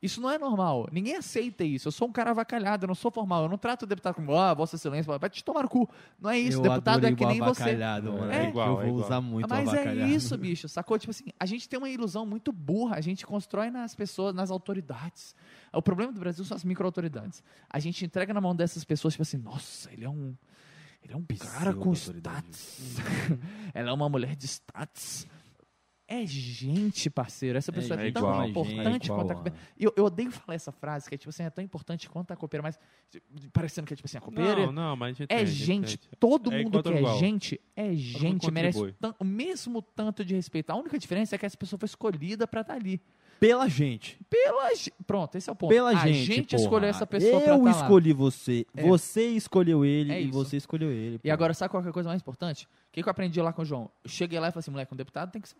isso 0.01 0.21
não 0.21 0.29
é 0.29 0.37
normal. 0.37 0.87
Ninguém 0.91 1.15
aceita 1.15 1.63
isso. 1.63 1.87
Eu 1.87 1.91
sou 1.91 2.07
um 2.07 2.11
cara 2.11 2.31
avacalhado, 2.31 2.85
eu 2.85 2.87
não 2.87 2.95
sou 2.95 3.11
formal. 3.11 3.43
Eu 3.43 3.49
não 3.49 3.57
trato 3.57 3.83
o 3.83 3.85
deputado 3.85 4.15
como, 4.15 4.35
ah, 4.35 4.53
Vossa 4.53 4.75
Excelência, 4.75 5.17
vai 5.17 5.29
te 5.29 5.43
tomar 5.43 5.63
no 5.63 5.69
cu. 5.69 5.89
Não 6.19 6.29
é 6.29 6.39
isso. 6.39 6.59
Eu 6.59 6.63
deputado 6.63 7.05
é 7.05 7.13
que 7.13 7.23
o 7.23 7.27
nem 7.27 7.39
você. 7.39 7.63
avacalhado, 7.63 8.13
mano. 8.13 8.31
É 8.31 8.43
que 8.43 8.47
igual, 8.49 8.67
eu 8.67 8.73
é 8.73 8.75
vou 8.75 8.89
igual. 8.89 9.05
usar 9.05 9.21
muito 9.21 9.49
Mas 9.49 9.73
é 9.73 9.93
isso, 10.07 10.37
bicho, 10.37 10.67
sacou? 10.67 10.97
Tipo 10.97 11.11
assim, 11.11 11.25
a 11.39 11.45
gente 11.45 11.67
tem 11.67 11.77
uma 11.77 11.89
ilusão 11.89 12.25
muito 12.25 12.51
burra, 12.51 12.95
a 12.95 13.01
gente 13.01 13.25
constrói 13.25 13.69
nas 13.69 13.95
pessoas, 13.95 14.33
nas 14.33 14.51
autoridades. 14.51 15.35
O 15.73 15.81
problema 15.81 16.11
do 16.11 16.19
Brasil 16.19 16.43
são 16.45 16.55
as 16.55 16.63
microautoridades. 16.63 17.43
A 17.69 17.79
gente 17.79 18.05
entrega 18.05 18.33
na 18.33 18.41
mão 18.41 18.55
dessas 18.55 18.83
pessoas, 18.83 19.13
tipo 19.13 19.23
assim, 19.23 19.37
nossa, 19.37 19.91
ele 19.91 20.05
é 20.05 20.09
um. 20.09 20.35
Ele 21.01 21.13
é 21.13 21.17
um 21.17 21.23
cara 21.23 21.73
com 21.73 21.93
status. 21.93 22.97
Ela 23.73 23.89
é 23.89 23.93
uma 23.93 24.09
mulher 24.09 24.35
de 24.35 24.45
status. 24.45 25.25
É 26.11 26.25
gente, 26.25 27.07
parceiro. 27.07 27.55
Essa 27.57 27.71
pessoa 27.71 28.01
é, 28.01 28.07
é 28.07 28.11
tão 28.11 28.23
igual, 28.23 28.47
importante 28.49 29.03
é 29.03 29.05
igual, 29.05 29.19
quanto 29.19 29.31
a 29.31 29.35
copeira. 29.35 29.57
E 29.77 29.83
Eu, 29.83 29.93
eu 29.95 30.05
odeio 30.05 30.31
falar 30.31 30.55
essa 30.55 30.71
frase, 30.71 31.07
que 31.07 31.13
é 31.13 31.17
tipo 31.19 31.29
assim, 31.29 31.43
é 31.43 31.49
tão 31.51 31.63
importante 31.63 32.09
quanto 32.09 32.31
a 32.31 32.35
copeira, 32.35 32.63
mas 32.63 32.79
parecendo 33.53 33.85
que 33.85 33.93
é 33.93 33.95
tipo 33.95 34.07
assim, 34.07 34.17
a 34.17 34.21
copeira 34.21 34.65
Não, 34.65 34.71
não, 34.71 34.95
mas 34.95 35.09
a 35.09 35.13
gente 35.19 35.31
é 35.31 35.35
entende, 35.35 35.51
gente. 35.51 35.93
entende. 35.95 36.09
Todo 36.19 36.51
É 36.51 36.57
mundo 36.63 36.79
igual, 36.79 36.83
que 36.83 36.89
é 36.89 36.97
igual. 36.97 37.19
gente 37.19 37.61
é 37.75 37.93
gente, 37.93 38.49
merece 38.49 38.79
o 39.19 39.23
mesmo 39.23 39.83
tanto 39.83 40.25
de 40.25 40.33
respeito. 40.33 40.71
A 40.71 40.75
única 40.75 40.97
diferença 40.97 41.35
é 41.35 41.38
que 41.38 41.45
essa 41.45 41.55
pessoa 41.57 41.79
foi 41.79 41.85
escolhida 41.85 42.47
pra 42.47 42.61
estar 42.61 42.73
ali. 42.73 42.99
Pela 43.39 43.69
gente. 43.69 44.19
Pela 44.29 44.69
Pronto, 45.07 45.38
esse 45.38 45.47
é 45.49 45.53
o 45.53 45.55
ponto. 45.55 45.69
Pela 45.69 45.91
a 45.91 46.07
gente, 46.07 46.41
porra. 46.43 46.61
escolheu 46.61 46.89
essa 46.89 47.07
pessoa 47.07 47.39
pra 47.39 47.51
Eu 47.53 47.57
estar 47.59 47.71
lá. 47.77 47.83
escolhi 47.83 48.11
você. 48.13 48.65
É. 48.75 48.83
Você 48.83 49.27
escolheu 49.29 49.85
ele 49.85 50.11
É 50.11 50.21
e 50.21 50.27
você 50.31 50.57
escolheu 50.57 50.91
ele. 50.91 51.15
E 51.23 51.27
pô. 51.29 51.31
agora, 51.31 51.53
sabe 51.53 51.69
qual 51.71 51.81
é 51.81 51.88
a 51.88 51.93
coisa 51.93 52.09
mais 52.09 52.21
importante? 52.21 52.65
O 52.65 52.67
que, 52.91 53.01
que 53.01 53.07
eu 53.07 53.11
aprendi 53.11 53.39
lá 53.41 53.53
com 53.53 53.61
o 53.61 53.65
João? 53.65 53.89
Eu 54.03 54.09
cheguei 54.09 54.38
lá 54.39 54.49
e 54.49 54.51
falei 54.51 54.59
assim, 54.59 54.71
moleque, 54.71 54.93
um 54.93 54.97
deputado 54.97 55.31
tem 55.31 55.41
que 55.41 55.47
ser... 55.47 55.55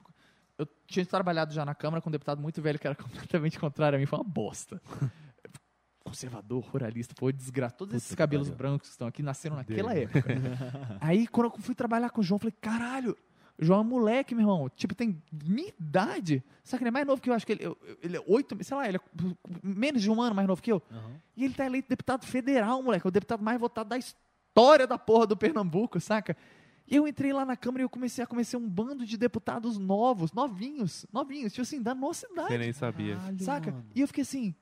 Eu 0.59 0.67
tinha 0.85 1.05
trabalhado 1.05 1.53
já 1.53 1.63
na 1.63 1.73
Câmara 1.73 2.01
com 2.01 2.09
um 2.09 2.11
deputado 2.11 2.41
muito 2.41 2.61
velho 2.61 2.77
que 2.77 2.85
era 2.85 2.93
completamente 2.95 3.57
contrário 3.57 3.95
a 3.95 3.99
mim. 3.99 4.05
Foi 4.05 4.19
uma 4.19 4.25
bosta. 4.25 4.81
Conservador, 6.03 6.63
ruralista, 6.65 7.13
foi 7.17 7.31
desgraça. 7.31 7.75
Todos 7.75 7.95
esses 7.95 8.09
Puta 8.09 8.15
que 8.15 8.17
cabelos 8.17 8.49
brancos 8.49 8.89
que 8.89 8.91
estão 8.91 9.07
aqui 9.07 9.23
nasceram 9.23 9.55
naquela 9.55 9.93
época. 9.95 10.35
Aí, 10.99 11.27
quando 11.27 11.53
eu 11.55 11.61
fui 11.61 11.75
trabalhar 11.75 12.09
com 12.09 12.19
o 12.19 12.23
João, 12.23 12.39
falei, 12.39 12.53
caralho, 12.59 13.15
o 13.57 13.63
João 13.63 13.81
é 13.81 13.83
moleque, 13.83 14.33
meu 14.33 14.43
irmão. 14.43 14.69
Tipo, 14.69 14.95
tem 14.95 15.21
minha 15.31 15.69
idade. 15.69 16.43
Sabe 16.63 16.79
que 16.79 16.83
ele 16.83 16.89
é 16.89 16.91
mais 16.91 17.05
novo 17.05 17.21
que 17.21 17.29
eu? 17.29 17.33
Acho 17.33 17.45
que 17.45 17.51
ele, 17.51 17.63
ele 18.01 18.17
é 18.17 18.23
oito, 18.27 18.57
sei 18.63 18.75
lá, 18.75 18.88
ele 18.88 18.97
é 18.97 19.01
menos 19.61 20.01
de 20.01 20.09
um 20.09 20.21
ano 20.21 20.33
mais 20.33 20.47
novo 20.47 20.61
que 20.61 20.71
eu. 20.71 20.81
Aham. 20.91 21.21
E 21.38 21.45
ele 21.45 21.53
tá 21.53 21.65
eleito 21.65 21.88
deputado 21.88 22.25
federal, 22.25 22.81
moleque. 22.81 23.05
É 23.05 23.09
o 23.09 23.11
deputado 23.11 23.43
mais 23.43 23.59
votado 23.59 23.89
da 23.89 23.97
história 23.97 24.88
da 24.88 24.97
porra 24.97 25.27
do 25.27 25.38
Pernambuco, 25.38 25.99
saca? 25.99 26.35
E 26.89 26.95
eu 26.95 27.07
entrei 27.07 27.31
lá 27.31 27.45
na 27.45 27.55
Câmara 27.55 27.83
e 27.83 27.85
eu 27.85 27.89
comecei 27.89 28.23
a 28.23 28.27
conhecer 28.27 28.57
um 28.57 28.67
bando 28.67 29.05
de 29.05 29.15
deputados 29.17 29.77
novos, 29.77 30.31
novinhos, 30.33 31.05
novinhos, 31.13 31.53
tipo 31.53 31.61
assim, 31.61 31.81
da 31.81 31.93
nossa 31.93 32.25
idade, 32.31 32.47
Você 32.49 32.57
nem 32.57 32.73
sabia. 32.73 33.15
Caralho, 33.15 33.39
saca? 33.43 33.71
mano. 33.71 33.85
E 33.93 34.01
eu 34.01 34.07
fiquei 34.07 34.23
assim, 34.23 34.55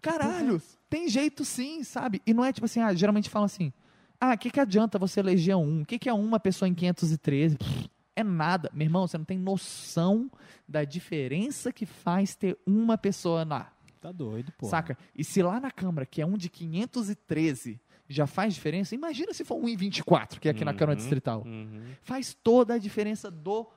caralho, 0.00 0.60
tem 0.88 1.08
jeito 1.08 1.44
sim, 1.44 1.82
sabe? 1.82 2.20
E 2.26 2.32
não 2.34 2.44
é 2.44 2.52
tipo 2.52 2.64
assim, 2.64 2.80
ah, 2.80 2.92
geralmente 2.94 3.30
falam 3.30 3.46
assim, 3.46 3.72
ah, 4.20 4.34
o 4.34 4.38
que, 4.38 4.50
que 4.50 4.60
adianta 4.60 4.98
você 4.98 5.20
eleger 5.20 5.56
um? 5.56 5.82
O 5.82 5.86
que, 5.86 5.98
que 5.98 6.08
é 6.08 6.12
uma 6.12 6.38
pessoa 6.38 6.68
em 6.68 6.74
513? 6.74 7.56
Pff, 7.56 7.90
É 8.16 8.22
nada. 8.22 8.70
Meu 8.74 8.84
irmão, 8.86 9.06
você 9.06 9.16
não 9.16 9.24
tem 9.24 9.38
noção 9.38 10.30
da 10.68 10.84
diferença 10.84 11.72
que 11.72 11.86
faz 11.86 12.34
ter 12.34 12.58
uma 12.66 12.98
pessoa 12.98 13.44
lá. 13.44 13.72
Tá 14.00 14.12
doido, 14.12 14.52
pô. 14.58 14.66
Saca? 14.66 14.96
E 15.14 15.22
se 15.24 15.42
lá 15.42 15.60
na 15.60 15.70
Câmara, 15.70 16.06
que 16.06 16.20
é 16.22 16.26
um 16.26 16.36
de 16.36 16.48
513, 16.48 17.80
já 18.12 18.26
faz 18.26 18.54
diferença, 18.54 18.94
imagina 18.94 19.32
se 19.32 19.44
for 19.44 19.54
um 19.56 19.68
em 19.68 19.76
24, 19.76 20.40
que 20.40 20.48
é 20.48 20.50
aqui 20.50 20.64
na 20.64 20.74
Câmara 20.74 20.92
Uhum, 20.92 20.96
Distrital. 21.00 21.42
uhum. 21.46 21.80
Faz 22.02 22.34
toda 22.34 22.74
a 22.74 22.78
diferença 22.78 23.30
do, 23.30 23.68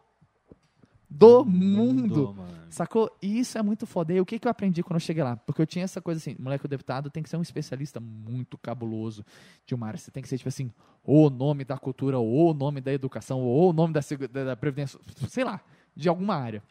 do 1.10 1.45
mundo. 1.45 2.34
mano. 2.36 2.64
Sacou? 2.72 3.16
E 3.22 3.38
isso 3.40 3.56
é 3.58 3.62
muito 3.62 3.86
foda. 3.86 4.12
E 4.12 4.20
o 4.20 4.26
que, 4.26 4.40
que 4.40 4.48
eu 4.48 4.52
aprendi 4.52 4.82
quando 4.82 4.95
eu 4.95 5.00
cheguei 5.00 5.24
lá? 5.24 5.36
Porque 5.38 5.62
eu 5.62 5.68
tinha 5.68 5.86
essa 5.86 6.02
coisa 6.02 6.18
assim, 6.18 6.36
moleque, 6.40 6.66
o 6.66 6.68
deputado 6.68 7.12
tem 7.12 7.22
que 7.22 7.30
ser 7.30 7.38
um 7.38 7.42
especialista 7.44 8.00
muito 8.00 8.58
cabuloso 8.58 9.24
de 9.68 9.76
uma 9.76 9.86
área. 9.86 10.00
Você 10.00 10.10
tem 10.10 10.24
que 10.24 10.28
ser, 10.30 10.40
tipo 10.40 10.50
assim, 10.50 10.72
o 11.03 11.30
nome 11.30 11.64
da 11.64 11.78
cultura, 11.78 12.18
ou 12.18 12.50
o 12.50 12.53
nome 12.56 12.82
da 12.82 12.92
educação, 12.92 13.40
ou 13.42 13.70
o 13.70 13.74
nome 13.74 13.94
da, 13.94 14.02
da 14.44 14.56
previdência, 14.56 15.00
sei 15.30 15.44
lá, 15.44 15.62
de 15.95 16.10
alguma 16.10 16.36
área. 16.36 16.64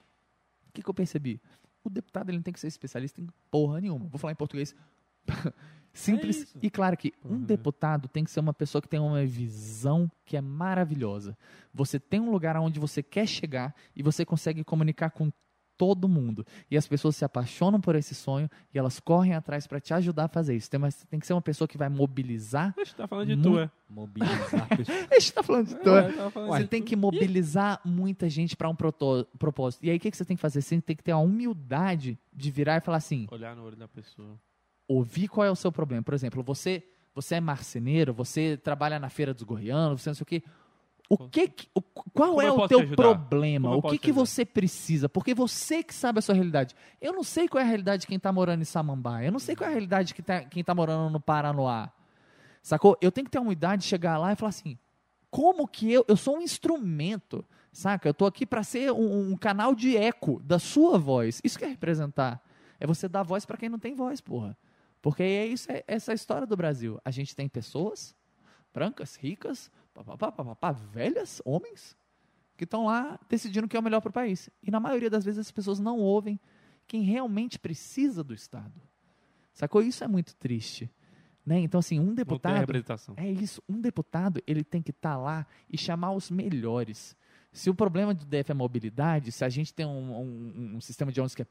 O 0.69 0.73
que, 0.73 0.83
que 0.83 0.91
eu 0.91 0.95
percebi? 0.95 1.41
O 1.85 1.89
deputado 1.91 2.31
ele 2.31 2.39
não 2.39 2.43
tem 2.43 2.53
que 2.53 2.59
ser 2.59 2.67
especialista 2.67 3.21
em 3.21 3.29
porra 3.49 3.81
nenhuma. 3.81 4.07
Vou 4.09 4.19
falar 4.19 4.33
em 4.33 4.37
português 4.37 4.75
simples 5.93 6.39
isso. 6.43 6.59
e 6.63 6.71
claro 6.71 6.97
que 6.97 7.13
um 7.25 7.39
deputado 7.41 8.09
tem 8.09 8.25
que 8.25 8.31
ser 8.31 8.41
uma 8.41 8.55
pessoa 8.55 8.81
que 8.81 8.89
tem 8.89 9.01
uma 9.01 9.25
visão 9.25 10.11
que 10.25 10.37
é 10.37 10.41
maravilhosa. 10.41 11.37
Você 11.75 11.99
tem 12.01 12.21
um 12.21 12.31
lugar 12.31 12.57
onde 12.57 12.79
você 12.81 13.03
quer 13.03 13.27
chegar 13.27 13.75
e 13.95 14.03
você 14.03 14.25
consegue 14.25 14.65
comunicar 14.65 15.11
com 15.11 15.31
todo 15.79 16.07
mundo. 16.09 16.47
E 16.71 16.77
as 16.77 16.87
pessoas 16.87 17.17
se 17.17 17.25
apaixonam 17.25 17.81
por 17.81 17.97
esse 17.97 18.15
sonho 18.15 18.49
e 18.73 18.79
elas 18.79 19.01
correm 19.01 19.35
atrás 19.35 19.67
para 19.67 19.81
te 19.81 19.93
ajudar 19.93 20.25
a 20.27 20.29
fazer 20.29 20.55
isso. 20.55 20.71
Tem, 20.71 20.79
mas 20.79 20.95
tem 21.11 21.19
que 21.19 21.27
ser 21.27 21.33
uma 21.33 21.43
pessoa 21.43 21.67
que 21.67 21.77
vai 21.77 21.89
mobilizar. 21.89 22.73
Acho 22.79 22.93
que 22.93 22.97
tá 22.97 23.09
falando 23.09 23.35
de 23.35 23.43
tu, 23.43 23.59
é. 23.59 23.69
Mobilizar 23.89 24.69
pessoas. 24.77 25.07
A 25.11 25.15
gente 25.19 25.33
tá 25.33 25.43
falando 25.43 25.67
de 25.69 25.75
tu, 25.77 25.89
é? 25.91 26.07
É, 26.09 26.31
Você 26.47 26.63
de 26.63 26.69
tem 26.69 26.83
tu. 26.83 26.87
que 26.87 26.95
mobilizar 26.95 27.81
muita 27.85 28.29
gente 28.31 28.57
para 28.57 28.69
um 28.69 28.77
proto- 28.77 29.27
propósito. 29.39 29.85
E 29.85 29.91
aí 29.91 29.97
o 29.97 30.01
que, 30.01 30.11
que 30.11 30.17
você 30.17 30.25
tem 30.25 30.37
que 30.37 30.41
fazer? 30.43 30.63
Você 30.63 30.81
tem 30.81 30.95
que 30.95 31.03
ter 31.03 31.13
a 31.13 31.19
humildade 31.19 32.17
de 32.33 32.51
virar 32.51 32.77
e 32.77 32.81
falar 32.81 32.99
assim: 32.99 33.27
Olhar 33.33 33.57
no 33.57 33.65
olho 33.65 33.77
da 33.77 33.89
pessoa. 33.89 34.39
Ouvir 34.89 35.29
qual 35.29 35.47
é 35.47 35.51
o 35.51 35.57
seu 35.57 35.71
problema. 35.73 36.03
Por 36.03 36.15
exemplo, 36.15 36.43
você 36.43 36.83
você 37.15 37.35
é 37.35 37.41
marceneiro, 37.41 38.15
você 38.15 38.57
trabalha 38.57 38.99
na 38.99 39.11
feira 39.11 39.35
dos 39.35 39.43
gorrianos, 39.43 40.01
você 40.01 40.09
não 40.11 40.15
sei 40.15 40.23
o 40.23 40.27
quê. 40.27 40.43
O 41.11 41.29
que, 41.29 41.53
o- 41.75 41.83
qual 41.83 42.31
Como 42.31 42.41
é 42.41 42.51
o 42.51 42.67
teu 42.67 42.87
te 42.89 42.97
problema? 42.97 43.69
Como 43.69 43.81
O 43.81 43.83
que, 43.91 43.99
que 43.99 44.11
você 44.13 44.47
precisa? 44.47 45.11
Porque 45.11 45.35
você 45.35 45.83
que 45.83 45.93
sabe 45.95 46.21
a 46.21 46.23
sua 46.23 46.35
realidade. 46.35 46.75
Eu 47.03 47.13
não 47.13 47.23
sei 47.23 47.49
qual 47.49 47.61
é 47.61 47.65
a 47.65 47.69
realidade 47.69 48.03
de 48.03 48.07
quem 48.07 48.17
está 48.17 48.33
morando 48.33 48.63
em 48.63 48.65
Samambaia. 48.65 49.27
Eu 49.27 49.33
não 49.33 49.39
sei 49.39 49.55
qual 49.55 49.67
é 49.69 49.71
a 49.71 49.75
realidade 49.75 50.09
de 50.09 50.15
quem 50.15 50.25
tá, 50.25 50.41
quem 50.45 50.65
tá 50.65 50.75
morando 50.75 51.11
no 51.11 51.21
Paranoá. 51.21 51.91
Sacou? 52.63 52.97
Eu 53.01 53.13
tenho 53.13 53.27
que 53.27 53.31
ter 53.31 53.37
a 53.39 53.43
humildade 53.43 53.83
de 53.83 53.89
chegar 53.89 54.17
lá 54.17 54.33
e 54.33 54.37
falar 54.37 54.49
assim: 54.51 54.79
como 55.31 55.69
que 55.69 55.93
eu. 55.93 56.03
Eu 56.09 56.17
sou 56.17 56.39
um 56.39 56.41
instrumento, 56.41 57.45
saca? 57.73 58.09
Eu 58.09 58.15
tô 58.15 58.25
aqui 58.25 58.47
para 58.47 58.63
ser 58.63 58.91
um, 58.93 59.33
um 59.33 59.37
canal 59.37 59.75
de 59.75 59.97
eco 59.99 60.41
da 60.43 60.59
sua 60.59 60.99
voz. 60.99 61.43
Isso 61.45 61.59
que 61.59 61.65
é 61.67 61.69
representar. 61.69 62.43
É 62.81 62.87
você 62.87 63.07
dar 63.07 63.23
voz 63.23 63.45
para 63.45 63.59
quem 63.59 63.69
não 63.69 63.79
tem 63.79 63.95
voz, 63.95 64.21
porra. 64.23 64.57
Porque 65.03 65.23
é 65.23 65.47
isso, 65.47 65.71
é 65.71 65.85
essa 65.87 66.11
é 66.11 66.15
a 66.15 66.15
história 66.15 66.47
do 66.47 66.57
Brasil. 66.57 66.99
A 67.05 67.11
gente 67.11 67.35
tem 67.37 67.49
pessoas 67.49 68.15
brancas, 68.73 69.17
ricas, 69.17 69.71
papapá, 69.93 70.31
papapá, 70.33 70.73
velhas, 70.73 71.43
homens, 71.45 71.95
que 72.57 72.65
estão 72.65 72.87
lá 72.87 73.19
decidindo 73.29 73.67
o 73.67 73.69
que 73.69 73.77
é 73.77 73.81
o 73.81 73.83
melhor 73.83 74.01
para 74.01 74.11
o 74.11 74.13
país. 74.13 74.49
E 74.63 74.71
na 74.71 74.79
maioria 74.81 75.11
das 75.11 75.25
vezes 75.25 75.41
as 75.41 75.51
pessoas 75.51 75.79
não 75.81 75.99
ouvem 75.99 76.39
quem 76.87 77.03
realmente 77.03 77.59
precisa 77.59 78.23
do 78.23 78.33
Estado. 78.33 78.73
Sacou? 79.53 79.83
Isso 79.83 80.03
é 80.05 80.09
muito 80.09 80.35
triste. 80.37 80.89
Né? 81.45 81.59
Então, 81.59 81.81
assim, 81.81 81.99
um 81.99 82.15
deputado. 82.15 82.53
representação. 82.61 83.15
É 83.19 83.29
isso. 83.29 83.61
Um 83.69 83.81
deputado, 83.81 84.41
ele 84.47 84.63
tem 84.63 84.81
que 84.81 84.93
estar 84.93 85.17
lá 85.17 85.45
e 85.69 85.77
chamar 85.77 86.13
os 86.13 86.31
melhores. 86.31 87.17
Se 87.53 87.69
o 87.69 87.75
problema 87.75 88.15
do 88.15 88.25
DF 88.25 88.53
é 88.53 88.55
mobilidade, 88.55 89.33
se 89.33 89.45
a 89.45 89.49
gente 89.49 89.75
tem 89.75 89.85
um, 89.85 90.17
um- 90.21 90.77
um 90.77 90.81
sistema 90.81 91.11
de 91.11 91.21
ônibus 91.21 91.35
que 91.35 91.43
é 91.43 91.47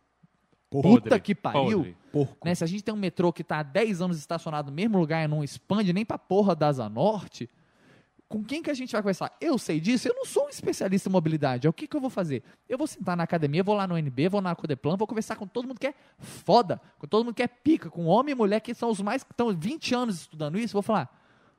puta 0.72 0.88
Podre, 0.88 1.19
que 1.19 1.35
pariu, 1.35 1.95
né? 2.43 2.56
Se 2.56 2.64
a 2.64 2.67
gente 2.67 2.83
tem 2.83 2.93
um 2.93 2.98
metrô 2.98 3.32
que 3.32 3.41
está 3.43 3.59
há 3.59 3.64
10 3.64 4.01
anos 4.01 4.17
estacionado 4.17 4.72
no 4.72 4.75
mesmo 4.75 4.98
lugar 4.98 5.24
e 5.24 5.27
não 5.27 5.43
expande 5.43 5.91
nem 5.93 6.06
pra 6.06 6.17
porra 6.17 6.56
da 6.56 6.67
Asa 6.69 6.90
Norte, 6.90 7.48
Com 8.30 8.41
quem 8.45 8.64
que 8.64 8.72
a 8.72 8.74
gente 8.74 8.93
vai 8.93 9.01
conversar? 9.01 9.35
Eu 9.41 9.58
sei 9.58 9.82
disso, 9.82 10.08
eu 10.08 10.16
não 10.16 10.24
sou 10.24 10.45
um 10.45 10.50
especialista 10.50 11.09
em 11.09 11.11
mobilidade. 11.11 11.67
É 11.67 11.69
o 11.69 11.74
que, 11.74 11.85
que 11.85 11.98
eu 11.98 12.00
vou 12.00 12.09
fazer? 12.09 12.41
Eu 12.69 12.77
vou 12.77 12.88
sentar 12.88 13.17
na 13.17 13.24
academia, 13.24 13.61
vou 13.61 13.75
lá 13.75 13.85
no 13.85 13.98
NB, 13.98 14.30
vou 14.30 14.40
na 14.40 14.56
Codeplan, 14.56 14.95
vou 14.95 15.06
conversar 15.06 15.35
com 15.35 15.45
todo 15.45 15.67
mundo 15.67 15.77
que 15.77 15.88
é 15.88 15.93
foda, 16.17 16.80
com 16.98 17.06
todo 17.06 17.25
mundo 17.25 17.35
que 17.35 17.43
é 17.43 17.48
pica, 17.50 17.90
com 17.90 18.06
homem 18.06 18.32
e 18.32 18.35
mulher 18.35 18.61
que 18.61 18.74
são 18.74 18.90
os 18.90 19.01
mais 19.01 19.22
que 19.22 19.33
estão 19.33 19.53
20 19.53 19.93
anos 19.93 20.22
estudando 20.22 20.58
isso, 20.58 20.72
vou 20.72 20.82
falar. 20.82 21.14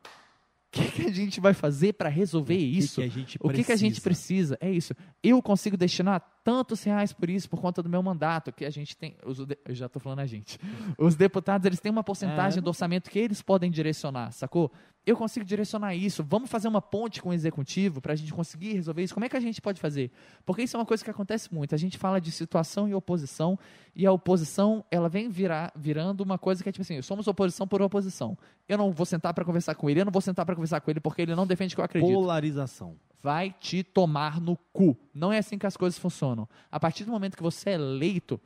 O 0.05 0.71
que, 0.71 0.91
que 0.91 1.03
a 1.03 1.13
gente 1.13 1.39
vai 1.39 1.53
fazer 1.53 1.93
para 1.93 2.09
resolver 2.09 2.57
isso? 2.57 3.03
que 3.03 3.07
a 3.07 3.11
gente 3.11 3.39
O 3.43 3.51
que, 3.51 3.63
que 3.63 3.73
a 3.73 3.77
gente 3.77 4.01
precisa? 4.01 4.57
precisa? 4.57 4.59
É 4.59 4.75
isso. 4.75 4.95
Eu 5.23 5.43
consigo 5.43 5.77
destinar 5.77 6.23
tantos 6.45 6.83
reais 6.83 7.13
por 7.13 7.31
isso 7.31 7.49
por 7.49 7.61
conta 7.61 7.83
do 7.83 7.89
meu 7.89 8.03
mandato, 8.03 8.53
que 8.53 8.65
a 8.65 8.71
gente 8.71 8.97
tem. 8.97 9.17
os 9.25 9.39
eu 9.39 9.75
já 9.75 9.87
estou 9.87 10.01
falando 10.01 10.21
a 10.21 10.27
gente. 10.27 10.59
Os 10.99 11.15
deputados, 11.15 11.65
eles 11.67 11.81
têm 11.81 11.91
uma 11.93 12.03
porcentagem 12.05 12.59
É. 12.59 12.63
do 12.63 12.69
orçamento 12.69 13.11
que 13.11 13.19
eles 13.19 13.41
podem 13.43 13.71
direcionar, 13.71 14.33
sacou? 14.33 14.71
Eu 15.05 15.17
consigo 15.17 15.45
direcionar 15.45 15.97
isso. 15.97 16.23
Vamos 16.23 16.49
fazer 16.49 16.69
uma 16.69 16.81
ponte 16.81 17.21
com 17.21 17.31
o 17.31 17.33
executivo 17.33 18.01
para 18.01 18.13
a 18.13 18.17
gente 18.17 18.33
conseguir 18.33 18.73
resolver 18.75 19.03
isso. 19.03 19.13
Como 19.13 19.27
é 19.27 19.29
que 19.29 19.37
a 19.37 19.41
gente 19.41 19.61
pode 19.61 19.81
fazer? 19.81 20.13
Porque 20.47 20.63
isso 20.63 20.77
é 20.77 20.79
uma 20.81 20.87
coisa 20.87 21.03
que 21.03 21.11
acontece 21.11 21.53
muito. 21.53 21.75
A 21.75 21.79
gente 21.79 21.99
fala 21.99 22.21
de 22.21 22.31
situação 22.31 22.89
e 22.89 22.95
oposição, 22.95 23.59
e 23.97 24.07
a 24.07 24.13
oposição, 24.13 24.85
ela 24.93 25.09
vem 25.09 25.29
virar, 25.29 25.73
virando 25.75 26.21
uma 26.23 26.39
coisa 26.39 26.63
que 26.63 26.69
é 26.69 26.73
tipo 26.73 26.83
assim: 26.83 27.03
somos 27.03 27.27
oposição 27.27 27.67
por 27.67 27.83
oposição. 27.83 28.39
Eu 28.69 28.79
não 28.79 28.93
vou 28.93 29.05
sentar 29.05 29.35
para 29.35 29.45
conversar 29.45 29.75
com 29.75 29.91
ele, 29.91 30.01
eu 30.01 30.05
não 30.05 30.13
vou 30.13 30.23
sentar 30.23 30.47
para 30.47 30.55
conversar 30.55 30.81
com 30.81 30.89
ele 30.91 31.01
porque 31.01 31.23
ele 31.23 31.35
não 31.35 31.47
defende 31.49 31.75
o 31.75 31.77
que 31.77 31.81
eu 31.81 31.85
acredito 31.85 32.13
Polarização. 32.13 32.97
Vai 33.23 33.55
te 33.59 33.83
tomar 33.83 34.41
no 34.41 34.57
cu. 34.73 34.97
Não 35.15 35.33
é 35.33 35.39
assim 35.39 35.57
que 35.57 35.67
as 35.67 35.77
coisas 35.77 35.99
funcionam. 35.99 36.49
A 36.71 36.81
partir 36.81 37.05
do 37.05 37.13
momento 37.13 37.37
que 37.37 37.43
você 37.43 37.71
é 37.71 37.75
eleito, 37.75 38.41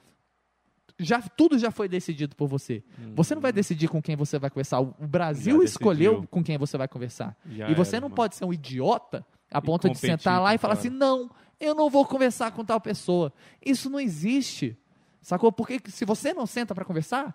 já, 0.99 1.21
tudo 1.21 1.59
já 1.59 1.71
foi 1.71 1.89
decidido 1.89 2.37
por 2.37 2.47
você. 2.47 2.83
Você 3.15 3.35
não 3.35 3.43
vai 3.43 3.53
decidir 3.53 3.89
com 3.89 4.01
quem 4.03 4.17
você 4.17 4.39
vai 4.39 4.51
conversar. 4.51 4.81
O 4.81 4.95
Brasil 5.01 5.59
Já 5.59 5.65
escolheu 5.65 6.13
decidiu. 6.13 6.29
com 6.29 6.43
quem 6.45 6.59
você 6.59 6.77
vai 6.79 6.89
conversar. 6.89 7.37
Já 7.47 7.69
e 7.69 7.75
você 7.75 7.97
era, 7.97 8.03
não 8.03 8.09
mano. 8.09 8.17
pode 8.17 8.37
ser 8.37 8.45
um 8.45 8.53
idiota 8.53 9.25
a 9.51 9.61
ponto 9.61 9.89
de 9.89 9.99
sentar 9.99 10.41
lá 10.41 10.55
e 10.55 10.59
com 10.59 10.63
falar 10.63 10.77
cara. 10.77 10.89
assim: 10.89 10.97
não, 10.97 11.31
eu 11.61 11.75
não 11.75 11.91
vou 11.91 12.05
conversar 12.07 12.51
com 12.53 12.65
tal 12.65 12.81
pessoa. 12.81 13.33
Isso 13.65 13.91
não 13.91 14.01
existe. 14.01 14.77
Sacou? 15.21 15.51
Porque 15.51 15.81
se 15.91 16.05
você 16.05 16.33
não 16.33 16.47
senta 16.47 16.75
para 16.75 16.85
conversar, 16.85 17.29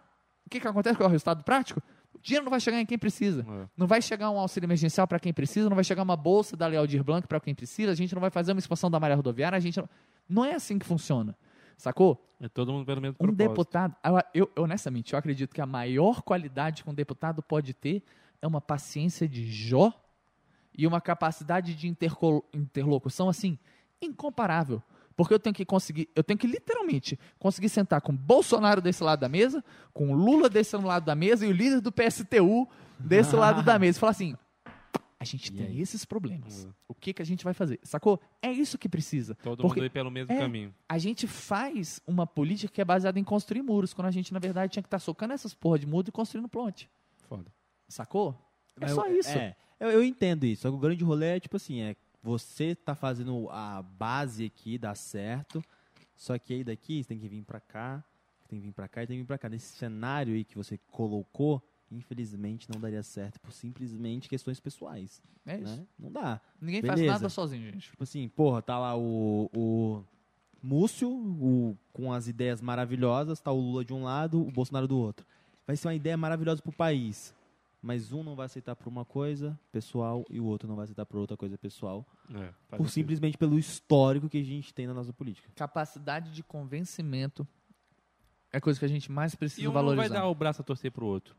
o 0.46 0.50
que, 0.50 0.60
que 0.60 0.68
acontece? 0.68 0.96
Qual 0.96 1.06
é 1.06 1.10
o 1.10 1.12
resultado 1.12 1.44
prático? 1.44 1.82
Dinheiro 2.22 2.46
não 2.46 2.50
vai 2.52 2.60
chegar 2.60 2.80
em 2.80 2.86
quem 2.86 2.98
precisa. 2.98 3.46
É. 3.48 3.68
Não 3.76 3.88
vai 3.88 4.02
chegar 4.02 4.30
um 4.30 4.38
auxílio 4.38 4.68
emergencial 4.68 5.08
para 5.08 5.20
quem 5.20 5.34
precisa, 5.34 5.70
não 5.70 5.76
vai 5.76 5.84
chegar 5.84 6.04
uma 6.04 6.16
bolsa 6.16 6.56
da 6.56 6.68
Lei 6.68 6.78
Aldir 6.78 7.04
Blanc 7.04 7.28
para 7.28 7.40
quem 7.40 7.56
precisa, 7.56 7.92
a 7.92 7.96
gente 7.96 8.14
não 8.14 8.22
vai 8.22 8.30
fazer 8.30 8.52
uma 8.52 8.60
expansão 8.60 8.90
da 8.90 9.00
malha 9.00 9.16
rodoviária, 9.16 9.56
a 9.56 9.60
gente 9.60 9.80
não... 9.80 9.90
não 10.30 10.46
é 10.46 10.54
assim 10.54 10.78
que 10.78 10.86
funciona. 10.86 11.36
Sacou? 11.78 12.24
É 12.40 12.48
todo 12.48 12.72
mundo 12.72 12.86
pelo 12.86 13.02
mesmo 13.02 13.16
Um 13.20 13.26
propósito. 13.26 13.50
deputado, 13.50 13.96
eu, 14.34 14.48
eu, 14.56 14.64
honestamente, 14.64 15.14
eu 15.14 15.20
acredito 15.20 15.54
que 15.54 15.62
a 15.62 15.66
maior 15.66 16.22
qualidade 16.22 16.84
que 16.84 16.90
um 16.90 16.94
deputado 16.94 17.42
pode 17.42 17.74
ter 17.74 18.04
é 18.42 18.48
uma 18.48 18.62
paciência 18.62 19.28
de 19.28 19.52
Jó 19.52 19.92
e 20.78 20.86
uma 20.86 21.02
capacidade 21.02 21.76
de 21.76 21.88
interlocução 21.88 23.30
assim 23.30 23.58
incomparável. 24.02 24.82
Porque 25.16 25.34
eu 25.34 25.40
tenho 25.40 25.54
que 25.54 25.66
conseguir, 25.66 26.10
eu 26.16 26.24
tenho 26.24 26.38
que 26.38 26.48
literalmente 26.48 27.20
conseguir 27.38 27.70
sentar 27.70 28.02
com 28.02 28.16
Bolsonaro 28.16 28.82
desse 28.82 29.04
lado 29.04 29.20
da 29.20 29.30
mesa, 29.30 29.64
com 29.94 30.14
Lula 30.14 30.50
desse 30.50 30.76
lado 30.78 31.06
da 31.06 31.16
mesa 31.16 31.46
e 31.46 31.50
o 31.50 31.52
líder 31.52 31.82
do 31.82 31.92
PSTU 31.92 32.68
desse 33.00 33.36
lado 33.36 33.62
da 33.64 33.78
mesa 33.78 33.98
e 33.98 34.00
falar 34.00 34.12
assim: 34.12 34.36
a 35.20 35.24
gente 35.24 35.48
E 35.50 35.52
tem 35.52 35.66
aí? 35.68 35.82
esses 35.82 36.04
problemas. 36.06 36.64
Uhum. 36.66 36.72
O 36.88 36.96
que 36.96 37.14
que 37.14 37.22
a 37.22 37.26
gente 37.26 37.44
vai 37.44 37.54
fazer? 37.54 37.80
Sacou? 37.84 38.20
É 38.42 38.52
isso 38.52 38.78
que 38.78 38.90
precisa. 38.90 39.36
Todo 39.36 39.62
Porque 39.62 39.80
mundo 39.82 39.86
ir 39.86 39.90
pelo 39.92 40.10
mesmo 40.10 40.34
é, 40.34 40.38
caminho. 40.40 40.74
a 40.90 40.98
gente 40.98 41.28
faz 41.28 42.02
uma 42.08 42.26
política 42.26 42.74
que 42.74 42.82
é 42.82 42.86
baseada 42.86 43.20
em 43.20 43.24
construir 43.24 43.62
muros, 43.62 43.94
quando 43.94 44.08
a 44.08 44.12
gente, 44.12 44.34
na 44.34 44.40
verdade, 44.40 44.74
tinha 44.74 44.82
que 44.84 44.88
estar 44.88 45.00
socando 45.00 45.34
essas 45.34 45.54
porra 45.54 45.78
de 45.78 45.86
muro 45.86 46.08
e 46.10 46.12
construindo 46.12 46.48
ponte. 46.50 46.90
Foda. 47.28 47.52
Sacou? 47.88 48.36
É 48.78 48.82
Mas 48.82 48.92
só 48.92 49.06
eu- 49.06 49.20
isso. 49.20 49.30
É, 49.38 49.56
eu, 49.80 49.90
eu 49.92 50.04
entendo 50.04 50.46
isso. 50.46 50.64
Só 50.64 50.70
que 50.70 50.76
o 50.76 50.80
grande 50.80 51.04
rolê 51.04 51.36
é 51.36 51.40
tipo 51.40 51.56
assim, 51.58 51.82
é 51.82 51.96
você 52.22 52.76
tá 52.76 52.96
fazendo 52.96 53.50
a 53.50 53.82
base 53.82 54.46
aqui, 54.46 54.78
dá 54.78 54.94
certo. 54.96 55.64
Só 56.16 56.38
que 56.38 56.54
aí 56.54 56.64
daqui 56.64 57.04
você 57.04 57.10
tem 57.10 57.20
que 57.20 57.28
vir 57.28 57.44
pra 57.44 57.60
cá, 57.60 58.04
tem 58.48 58.60
que 58.60 58.66
vir 58.66 58.74
pra 58.74 58.88
cá 58.88 59.04
e 59.04 59.08
tem 59.08 59.18
que 59.18 59.24
vir 59.24 59.28
pra 59.28 59.38
cá. 59.38 59.50
Nesse 59.50 59.76
cenário 59.76 60.34
aí 60.34 60.44
que 60.44 60.56
você 60.56 60.78
colocou, 60.92 61.62
infelizmente 61.92 62.70
não 62.72 62.80
daria 62.80 63.02
certo 63.02 63.40
por 63.40 63.52
simplesmente 63.52 64.30
questões 64.30 64.60
pessoais. 64.60 65.22
É 65.46 65.58
isso. 65.58 65.78
Né? 65.78 65.88
Não 65.98 66.12
dá. 66.12 66.40
Ninguém 66.62 66.82
faz 66.82 67.00
Beleza. 67.00 67.14
nada 67.14 67.30
sozinho, 67.30 67.72
gente. 67.72 67.90
Tipo 67.90 68.04
assim, 68.04 68.30
porra, 68.30 68.62
tá 68.62 68.78
lá 68.78 68.96
o, 68.96 69.50
o 69.54 70.04
Múcio 70.62 71.10
o, 71.10 71.76
com 71.92 72.14
as 72.14 72.28
ideias 72.28 72.62
maravilhosas, 72.62 73.40
tá 73.40 73.52
o 73.52 73.60
Lula 73.60 73.84
de 73.84 73.94
um 73.94 74.04
lado, 74.04 74.42
o 74.42 74.52
Bolsonaro 74.52 74.88
do 74.88 74.98
outro. 74.98 75.26
Vai 75.66 75.76
ser 75.76 75.88
uma 75.88 75.96
ideia 75.96 76.16
maravilhosa 76.16 76.62
pro 76.62 76.72
país. 76.72 77.34
Mas 77.82 78.14
um 78.14 78.24
não 78.24 78.36
vai 78.36 78.46
aceitar 78.46 78.76
por 78.76 78.88
uma 78.88 79.04
coisa 79.04 79.60
pessoal 79.72 80.24
e 80.30 80.40
o 80.40 80.46
outro 80.46 80.70
não 80.70 80.76
vai 80.76 80.84
aceitar 80.84 81.06
por 81.06 81.18
outra 81.18 81.36
coisa 81.36 81.58
pessoal. 81.58 82.06
É, 82.30 82.54
por 82.70 82.78
sentido. 82.78 82.90
simplesmente 82.90 83.38
pelo 83.38 83.58
histórico 83.58 84.30
que 84.30 84.38
a 84.38 84.44
gente 84.44 84.72
tem 84.74 84.86
na 84.86 84.94
nossa 84.94 85.12
política. 85.12 85.50
Capacidade 85.56 86.32
de 86.32 86.44
convencimento 86.44 87.48
é 88.54 88.58
a 88.58 88.62
coisa 88.62 88.78
que 88.78 88.86
a 88.86 88.88
gente 88.88 89.12
mais 89.12 89.34
precisa 89.34 89.62
E 89.62 89.68
um 89.68 89.70
não 89.70 89.74
valorizar. 89.74 90.10
vai 90.10 90.10
dar 90.10 90.28
o 90.28 90.36
braço 90.36 90.62
a 90.62 90.66
torcer 90.66 90.92
pro 90.92 91.06
outro. 91.06 91.36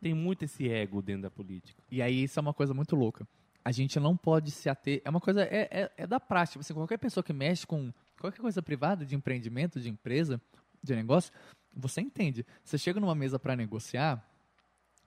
Tem 0.00 0.14
muito 0.14 0.44
esse 0.44 0.68
ego 0.68 1.02
dentro 1.02 1.22
da 1.22 1.30
política. 1.30 1.82
E 1.90 2.00
aí 2.00 2.22
isso 2.22 2.38
é 2.38 2.40
uma 2.40 2.54
coisa 2.54 2.72
muito 2.72 2.94
louca. 2.94 3.26
A 3.64 3.72
gente 3.72 3.98
não 3.98 4.16
pode 4.16 4.50
se 4.50 4.68
ater. 4.70 5.02
É 5.04 5.10
uma 5.10 5.20
coisa. 5.20 5.42
É, 5.42 5.68
é, 5.70 5.92
é 5.96 6.06
da 6.06 6.18
prática. 6.20 6.60
Assim, 6.60 6.72
qualquer 6.72 6.98
pessoa 6.98 7.22
que 7.22 7.32
mexe 7.32 7.66
com 7.66 7.92
qualquer 8.18 8.40
coisa 8.40 8.62
privada, 8.62 9.04
de 9.04 9.14
empreendimento, 9.14 9.80
de 9.80 9.88
empresa, 9.90 10.40
de 10.82 10.94
negócio, 10.94 11.32
você 11.74 12.00
entende. 12.00 12.46
Você 12.64 12.78
chega 12.78 12.98
numa 13.00 13.14
mesa 13.14 13.38
para 13.38 13.54
negociar, 13.54 14.26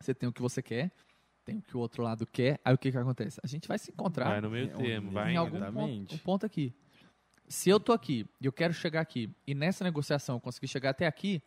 você 0.06 0.14
tem 0.14 0.28
o 0.30 0.34
que 0.34 0.42
você 0.42 0.62
quer, 0.62 0.92
tem 1.46 1.58
o 1.58 1.62
que 1.62 1.76
o 1.76 1.80
outro 1.80 2.02
lado 2.04 2.26
quer. 2.26 2.60
Aí 2.64 2.74
o 2.74 2.78
que, 2.78 2.92
que 2.92 2.98
acontece? 2.98 3.40
A 3.44 3.48
gente 3.48 3.68
vai 3.68 3.78
se 3.78 3.92
encontrar 3.92 4.30
Vai 4.30 4.42
no 4.42 4.50
meio 4.50 4.66
é, 4.72 4.76
termo, 4.76 5.10
um- 5.10 5.14
vai 5.14 5.34
em 5.34 5.38
algum 5.38 5.60
ponto, 5.72 6.16
um 6.16 6.18
ponto 6.20 6.46
aqui. 6.46 6.74
Se 7.48 7.70
eu 7.70 7.80
tô 7.80 7.92
aqui 7.92 8.26
e 8.40 8.46
eu 8.46 8.52
quero 8.54 8.74
chegar 8.74 9.02
aqui, 9.02 9.30
e 9.46 9.54
nessa 9.54 9.84
negociação 9.84 10.36
eu 10.36 10.40
conseguir 10.40 10.68
chegar 10.68 10.92
até 10.92 11.06
aqui, 11.06 11.42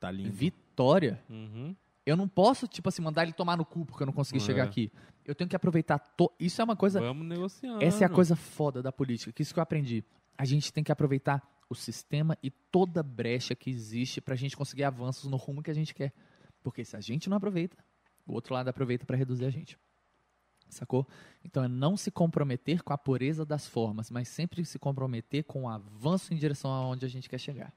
Tá 0.00 0.10
lindo. 0.10 0.30
vitória. 0.32 1.22
Uhum. 1.28 1.74
Eu 2.04 2.16
não 2.16 2.28
posso, 2.28 2.66
tipo 2.68 2.88
assim, 2.88 3.02
mandar 3.02 3.24
ele 3.24 3.32
tomar 3.32 3.56
no 3.56 3.64
cu 3.64 3.84
porque 3.84 4.02
eu 4.02 4.06
não 4.06 4.12
consegui 4.12 4.38
É. 4.38 4.46
chegar 4.46 4.62
aqui. 4.64 4.90
Eu 5.24 5.34
tenho 5.34 5.48
que 5.50 5.56
aproveitar. 5.56 5.98
To... 5.98 6.30
Isso 6.38 6.60
é 6.60 6.64
uma 6.64 6.76
coisa. 6.76 7.00
Vamos 7.00 7.26
negociando. 7.26 7.82
Essa 7.82 8.04
é 8.04 8.06
a 8.06 8.08
coisa 8.08 8.36
foda 8.36 8.80
da 8.82 8.92
política, 8.92 9.32
que 9.32 9.42
isso 9.42 9.52
que 9.52 9.58
eu 9.58 9.62
aprendi. 9.62 10.04
A 10.38 10.44
gente 10.44 10.72
tem 10.72 10.84
que 10.84 10.92
aproveitar 10.92 11.42
o 11.68 11.74
sistema 11.74 12.38
e 12.42 12.48
toda 12.50 13.02
brecha 13.02 13.54
que 13.56 13.68
existe 13.70 14.20
pra 14.20 14.36
gente 14.36 14.56
conseguir 14.56 14.84
avanços 14.84 15.28
no 15.28 15.36
rumo 15.36 15.62
que 15.62 15.70
a 15.70 15.74
gente 15.74 15.92
quer. 15.92 16.12
Porque 16.62 16.84
se 16.84 16.96
a 16.96 17.00
gente 17.00 17.28
não 17.28 17.36
aproveita, 17.36 17.76
o 18.26 18.32
outro 18.34 18.54
lado 18.54 18.68
aproveita 18.68 19.04
pra 19.06 19.16
reduzir 19.16 19.44
a 19.44 19.50
gente. 19.50 19.78
Sacou? 20.68 21.06
Então 21.44 21.62
é 21.62 21.68
não 21.68 21.96
se 21.96 22.10
comprometer 22.10 22.82
com 22.82 22.92
a 22.92 22.98
pureza 22.98 23.44
das 23.46 23.68
formas, 23.68 24.10
mas 24.10 24.28
sempre 24.28 24.64
se 24.64 24.78
comprometer 24.78 25.44
com 25.44 25.62
o 25.62 25.68
avanço 25.68 26.34
em 26.34 26.36
direção 26.36 26.70
aonde 26.70 27.06
a 27.06 27.08
gente 27.08 27.28
quer 27.28 27.38
chegar. 27.38 27.72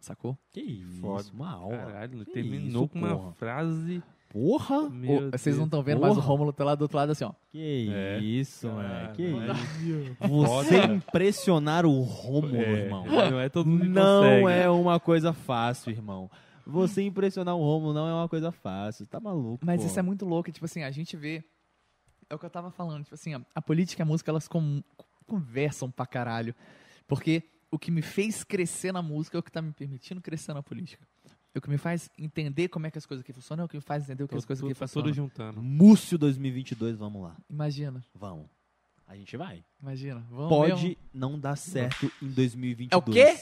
Sacou? 0.00 0.36
Que 0.52 0.60
isso, 0.60 1.00
Foda. 1.00 1.28
uma 1.32 1.52
aula. 1.52 1.76
Caralho, 1.78 2.24
Que 2.24 2.32
terminou 2.32 2.84
isso, 2.84 2.92
com 2.92 2.98
uma 2.98 3.16
porra. 3.16 3.32
frase. 3.32 4.02
Porra! 4.28 4.90
Meu 4.90 5.28
Ô, 5.28 5.30
vocês 5.30 5.56
não 5.56 5.64
estão 5.66 5.82
vendo, 5.82 6.00
mas 6.00 6.12
o 6.12 6.14
Porra. 6.16 6.26
Rômulo 6.26 6.52
tá 6.52 6.64
lá 6.64 6.74
do 6.74 6.82
outro 6.82 6.96
lado 6.96 7.12
assim, 7.12 7.24
ó. 7.24 7.32
Que 7.48 7.88
É. 7.92 8.18
isso, 8.18 8.68
mano. 8.68 9.12
Que 9.14 9.22
isso. 9.22 10.16
Você 10.28 10.82
impressionar 10.84 11.86
o 11.86 12.02
Rômulo, 12.02 12.56
É, 12.56 12.72
irmão. 12.84 13.06
Não 13.06 13.40
é 13.40 13.48
todo 13.48 13.66
mundo 13.68 13.84
Não 13.84 14.22
consegue. 14.22 14.58
é 14.60 14.68
uma 14.68 14.98
coisa 15.00 15.32
fácil, 15.32 15.90
irmão. 15.90 16.28
Você 16.66 17.02
impressionar 17.02 17.54
o 17.54 17.60
Romulo 17.60 17.94
não 17.94 18.08
é 18.08 18.12
uma 18.12 18.28
coisa 18.28 18.50
fácil. 18.50 19.06
Tá 19.06 19.20
maluco, 19.20 19.64
Mas 19.64 19.80
pô. 19.80 19.86
isso 19.86 19.98
é 19.98 20.02
muito 20.02 20.24
louco, 20.26 20.50
tipo 20.50 20.64
assim, 20.64 20.82
a 20.82 20.90
gente 20.90 21.16
vê. 21.16 21.44
É 22.28 22.34
o 22.34 22.38
que 22.38 22.44
eu 22.44 22.50
tava 22.50 22.70
falando, 22.72 23.04
tipo 23.04 23.14
assim, 23.14 23.34
a, 23.34 23.40
a 23.54 23.62
política 23.62 24.02
e 24.02 24.04
a 24.04 24.06
música, 24.06 24.30
elas 24.30 24.48
com- 24.48 24.82
conversam 25.26 25.90
pra 25.90 26.04
caralho. 26.06 26.54
Porque 27.06 27.42
o 27.70 27.78
que 27.78 27.90
me 27.90 28.02
fez 28.02 28.42
crescer 28.42 28.92
na 28.92 29.00
música 29.00 29.36
é 29.36 29.40
o 29.40 29.42
que 29.42 29.52
tá 29.52 29.62
me 29.62 29.72
permitindo 29.72 30.20
crescer 30.20 30.52
na 30.52 30.62
política. 30.62 31.06
É 31.54 31.58
o 31.58 31.62
que 31.62 31.70
me 31.70 31.78
faz 31.78 32.10
entender 32.18 32.68
como 32.68 32.86
é 32.86 32.90
que 32.90 32.98
as 32.98 33.06
coisas 33.06 33.22
aqui 33.22 33.32
funcionam, 33.32 33.62
é 33.62 33.64
o 33.66 33.68
que 33.68 33.76
me 33.76 33.80
faz 33.82 34.02
entender 34.04 34.24
o 34.24 34.28
que 34.28 34.34
as 34.36 34.44
coisas 34.44 34.62
aqui 34.64 34.74
tá 34.74 34.86
funcionam. 34.86 35.06
tudo 35.08 35.14
juntando. 35.14 35.62
Múcio 35.62 36.18
2022, 36.18 36.96
vamos 36.96 37.22
lá. 37.22 37.36
Imagina, 37.48 38.04
Vamos. 38.14 38.46
A 39.06 39.14
gente 39.16 39.36
vai. 39.36 39.64
imagina. 39.80 40.26
Vamos 40.28 40.48
Pode 40.48 40.82
mesmo? 40.88 40.96
não 41.14 41.38
dar 41.38 41.54
certo 41.56 42.10
em 42.20 42.26
2022. 42.28 42.90
É 42.90 42.96
o 42.96 43.02
quê? 43.02 43.40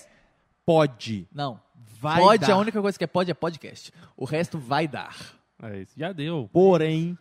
Pode. 0.65 1.29
Não. 1.33 1.61
Vai 2.01 2.21
pode, 2.21 2.47
dar. 2.47 2.55
a 2.55 2.59
única 2.59 2.81
coisa 2.81 2.97
que 2.99 3.05
é 3.05 3.07
pode 3.07 3.31
é 3.31 3.35
podcast. 3.35 3.93
O 4.17 4.25
resto 4.25 4.59
vai 4.59 4.87
dar. 4.89 5.17
É 5.63 5.81
isso. 5.81 5.93
Já 5.97 6.13
deu. 6.13 6.49
Porém, 6.53 7.17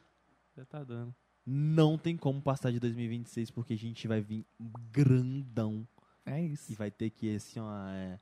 Já 0.58 0.66
tá 0.66 0.84
dando. 0.84 1.14
não 1.46 1.98
tem 1.98 2.18
como 2.18 2.42
passar 2.42 2.72
de 2.72 2.80
2026 2.80 3.52
porque 3.52 3.74
a 3.74 3.78
gente 3.78 4.08
vai 4.08 4.22
vir 4.22 4.46
grandão 4.92 5.88
É 6.26 6.42
e 6.42 6.54
isso. 6.54 6.74
vai 6.76 6.90
ter 6.92 7.10
que, 7.10 7.36
assim, 7.36 7.60
ó, 7.60 7.70
é, 7.90 8.20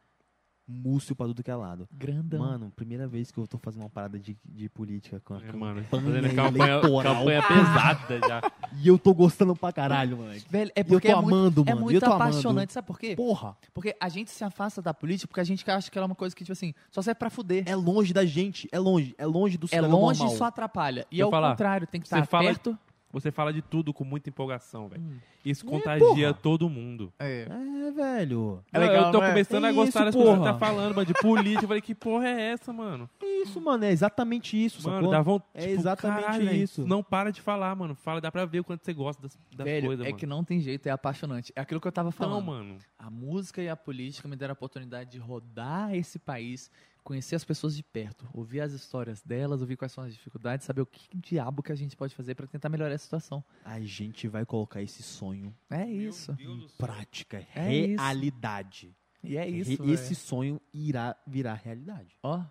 múcio 0.72 1.16
pra 1.16 1.26
tudo 1.28 1.44
que 1.44 1.52
é 1.52 1.56
lado. 1.56 1.88
Grandão. 1.92 2.40
Mano, 2.40 2.72
primeira 2.76 3.08
vez 3.08 3.30
que 3.32 3.38
eu 3.38 3.46
tô 3.46 3.58
fazendo 3.58 3.84
uma 3.84 3.90
parada 3.90 4.18
de, 4.18 4.38
de 4.46 4.70
política 4.70 5.20
com 5.24 5.34
a 5.34 5.38
É, 5.42 5.52
mano. 5.52 5.82
campanha 5.84 6.04
Fazendo 6.22 6.36
campanha, 6.36 6.74
eleitoral. 6.74 7.16
campanha 7.16 7.42
pesada 7.48 8.20
já. 8.28 8.42
E 8.82 8.88
eu 8.88 8.98
tô 8.98 9.14
gostando 9.14 9.56
pra 9.56 9.72
caralho, 9.74 10.18
moleque. 10.18 10.46
Velho, 10.50 10.72
é 10.76 10.80
E 10.80 10.84
eu 10.84 10.86
porque 10.86 11.12
tô 11.12 11.18
é 11.20 11.22
muito, 11.22 11.36
amando, 11.36 11.62
é 11.68 11.70
mano. 11.74 11.82
muito 11.82 11.96
eu 11.96 12.00
tô 12.00 12.06
amando. 12.08 12.24
apaixonante. 12.24 12.74
Sabe 12.74 12.88
por 12.88 12.98
quê? 13.00 13.16
Porra, 13.16 13.56
Porque 13.74 13.96
a 14.00 14.08
gente 14.10 14.32
se 14.32 14.44
afasta 14.44 14.82
da 14.82 14.94
política 14.94 15.28
porque 15.28 15.42
a 15.42 15.44
gente 15.44 15.70
acha 15.70 15.92
que 15.92 15.98
ela 15.98 16.06
é 16.06 16.10
uma 16.10 16.16
coisa 16.16 16.36
que, 16.36 16.44
tipo 16.44 16.54
assim, 16.54 16.74
só 16.90 17.02
serve 17.02 17.20
pra 17.20 17.30
fuder. 17.30 17.64
é 17.68 17.76
longe 17.76 18.14
da 18.14 18.26
gente. 18.26 18.68
É 18.72 18.80
longe. 18.80 19.14
É 19.18 19.26
longe 19.26 19.58
do 19.58 19.68
É 19.72 19.82
longe 19.82 20.20
normal. 20.20 20.36
e 20.36 20.38
só 20.38 20.46
atrapalha. 20.46 21.06
E 21.12 21.22
ao 21.22 21.30
falar. 21.30 21.52
contrário, 21.52 21.86
tem 21.88 22.00
que 22.00 22.08
estar 22.08 22.26
fala- 22.26 22.44
perto 22.46 22.78
Você 23.12 23.32
fala 23.32 23.52
de 23.52 23.62
tudo 23.62 23.94
com 23.94 24.04
muita 24.04 24.30
empolgação, 24.30 24.88
velho. 24.88 25.02
Hum. 25.02 25.18
Isso 25.44 25.66
É, 25.66 25.70
contagia 25.70 26.28
porra. 26.30 26.34
todo 26.42 26.70
mundo. 26.70 27.12
É. 27.20 27.48
É, 27.50 27.92
velho. 27.92 28.64
É 28.72 28.80
legal, 28.80 29.06
eu 29.08 29.12
tô 29.12 29.18
não 29.20 29.26
é? 29.26 29.30
começando 29.30 29.66
É 29.66 29.70
a 29.70 29.72
gostar 29.74 29.88
isso, 29.90 30.06
das 30.06 30.16
coisas 30.16 30.34
que 30.34 30.40
porra. 30.40 30.54
tá 30.54 30.60
falando, 30.60 30.96
mano, 30.96 31.06
de 31.06 31.14
política. 31.16 31.64
Eu 31.64 31.68
falei, 31.68 31.82
que 31.82 31.96
porra 31.96 32.28
é 32.28 32.42
essa, 32.52 32.72
mano? 32.72 33.10
É 33.22 33.42
isso, 33.42 33.60
mano. 33.60 33.84
É 33.84 33.92
exatamente 33.92 34.64
isso, 34.64 34.82
Mano, 34.84 34.98
sacou? 34.98 35.12
dá 35.12 35.22
vontade. 35.22 35.66
É 35.66 35.70
exatamente 35.72 36.62
isso. 36.62 36.86
Não 36.88 37.04
para 37.04 37.32
de 37.32 37.42
falar, 37.42 37.76
mano. 37.76 37.96
Fala, 37.96 38.22
dá 38.22 38.32
pra 38.32 38.46
ver 38.46 38.60
o 38.60 38.64
quanto 38.64 38.86
você 38.86 38.94
gosta 38.94 39.22
das, 39.22 39.38
das 39.56 39.66
Velho, 39.66 39.88
coisas, 39.88 40.06
é 40.06 40.10
mano. 40.10 40.18
que 40.20 40.26
não 40.26 40.44
tem 40.44 40.60
jeito, 40.60 40.88
é 40.88 40.92
apaixonante. 40.92 41.52
É 41.56 41.62
aquilo 41.62 41.82
que 41.82 41.88
eu 41.88 41.92
tava 41.92 42.10
Então, 42.10 42.30
falando. 42.30 42.46
mano. 42.46 42.78
A 42.98 43.10
música 43.10 43.62
e 43.62 43.68
a 43.68 43.76
política 43.76 44.28
me 44.28 44.36
deram 44.36 44.52
a 44.52 44.54
oportunidade 44.54 45.12
de 45.12 45.18
rodar 45.18 45.94
esse 45.96 46.20
país, 46.20 46.70
conhecer 47.04 47.36
as 47.36 47.44
pessoas 47.44 47.76
de 47.76 47.84
perto, 47.84 48.30
ouvir 48.34 48.62
as 48.62 48.72
histórias 48.74 49.22
delas, 49.24 49.62
ouvir 49.62 49.76
quais 49.78 49.92
são 49.92 50.04
as 50.04 50.14
dificuldades, 50.14 50.66
saber 50.66 50.82
o 50.82 50.86
que 50.86 51.08
diabo 51.18 51.64
que 51.64 51.72
a 51.72 51.76
gente 51.76 51.96
pode 51.98 52.14
fazer 52.16 52.36
pra 52.36 52.46
tentar 52.48 52.70
melhorar 52.70 52.94
a 52.94 52.98
situação. 52.98 53.44
A 53.66 53.80
gente 53.82 54.28
vai 54.28 54.46
colocar 54.46 54.82
esse 54.82 55.02
sonho 55.04 55.54
É 55.70 55.86
isso. 55.86 56.36
em 56.40 56.68
prática, 56.78 57.46
É 57.56 57.74
isso. 57.76 58.02
realidade. 58.04 58.96
E 59.24 59.38
é 59.38 59.48
isso. 59.48 59.84
Re- 59.84 59.92
Esse 59.94 60.16
sonho 60.16 60.60
irá 60.74 61.16
virar 61.28 61.54
realidade. 61.56 62.18
Ó. 62.24 62.44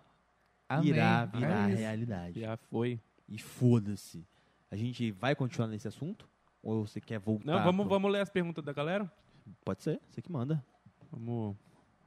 Amém. 0.69 0.89
Irá 0.89 1.25
virar 1.25 1.69
É 1.69 1.73
isso. 1.73 1.79
realidade. 1.81 2.39
Já 2.39 2.55
foi. 2.57 2.99
E 3.27 3.37
foda-se. 3.37 4.25
A 4.69 4.75
gente 4.77 5.11
vai 5.11 5.35
continuar 5.35 5.67
nesse 5.67 5.87
assunto? 5.87 6.29
Ou 6.63 6.85
você 6.87 7.01
quer 7.01 7.19
voltar? 7.19 7.45
Não, 7.45 7.63
vamos, 7.63 7.81
pro- 7.85 7.89
vamos 7.89 8.11
ler 8.11 8.21
as 8.21 8.29
perguntas 8.29 8.63
da 8.63 8.71
galera? 8.71 9.11
Pode 9.65 9.81
ser, 9.83 9.99
você 10.09 10.21
que 10.21 10.31
manda. 10.31 10.63
Vamos, 11.11 11.57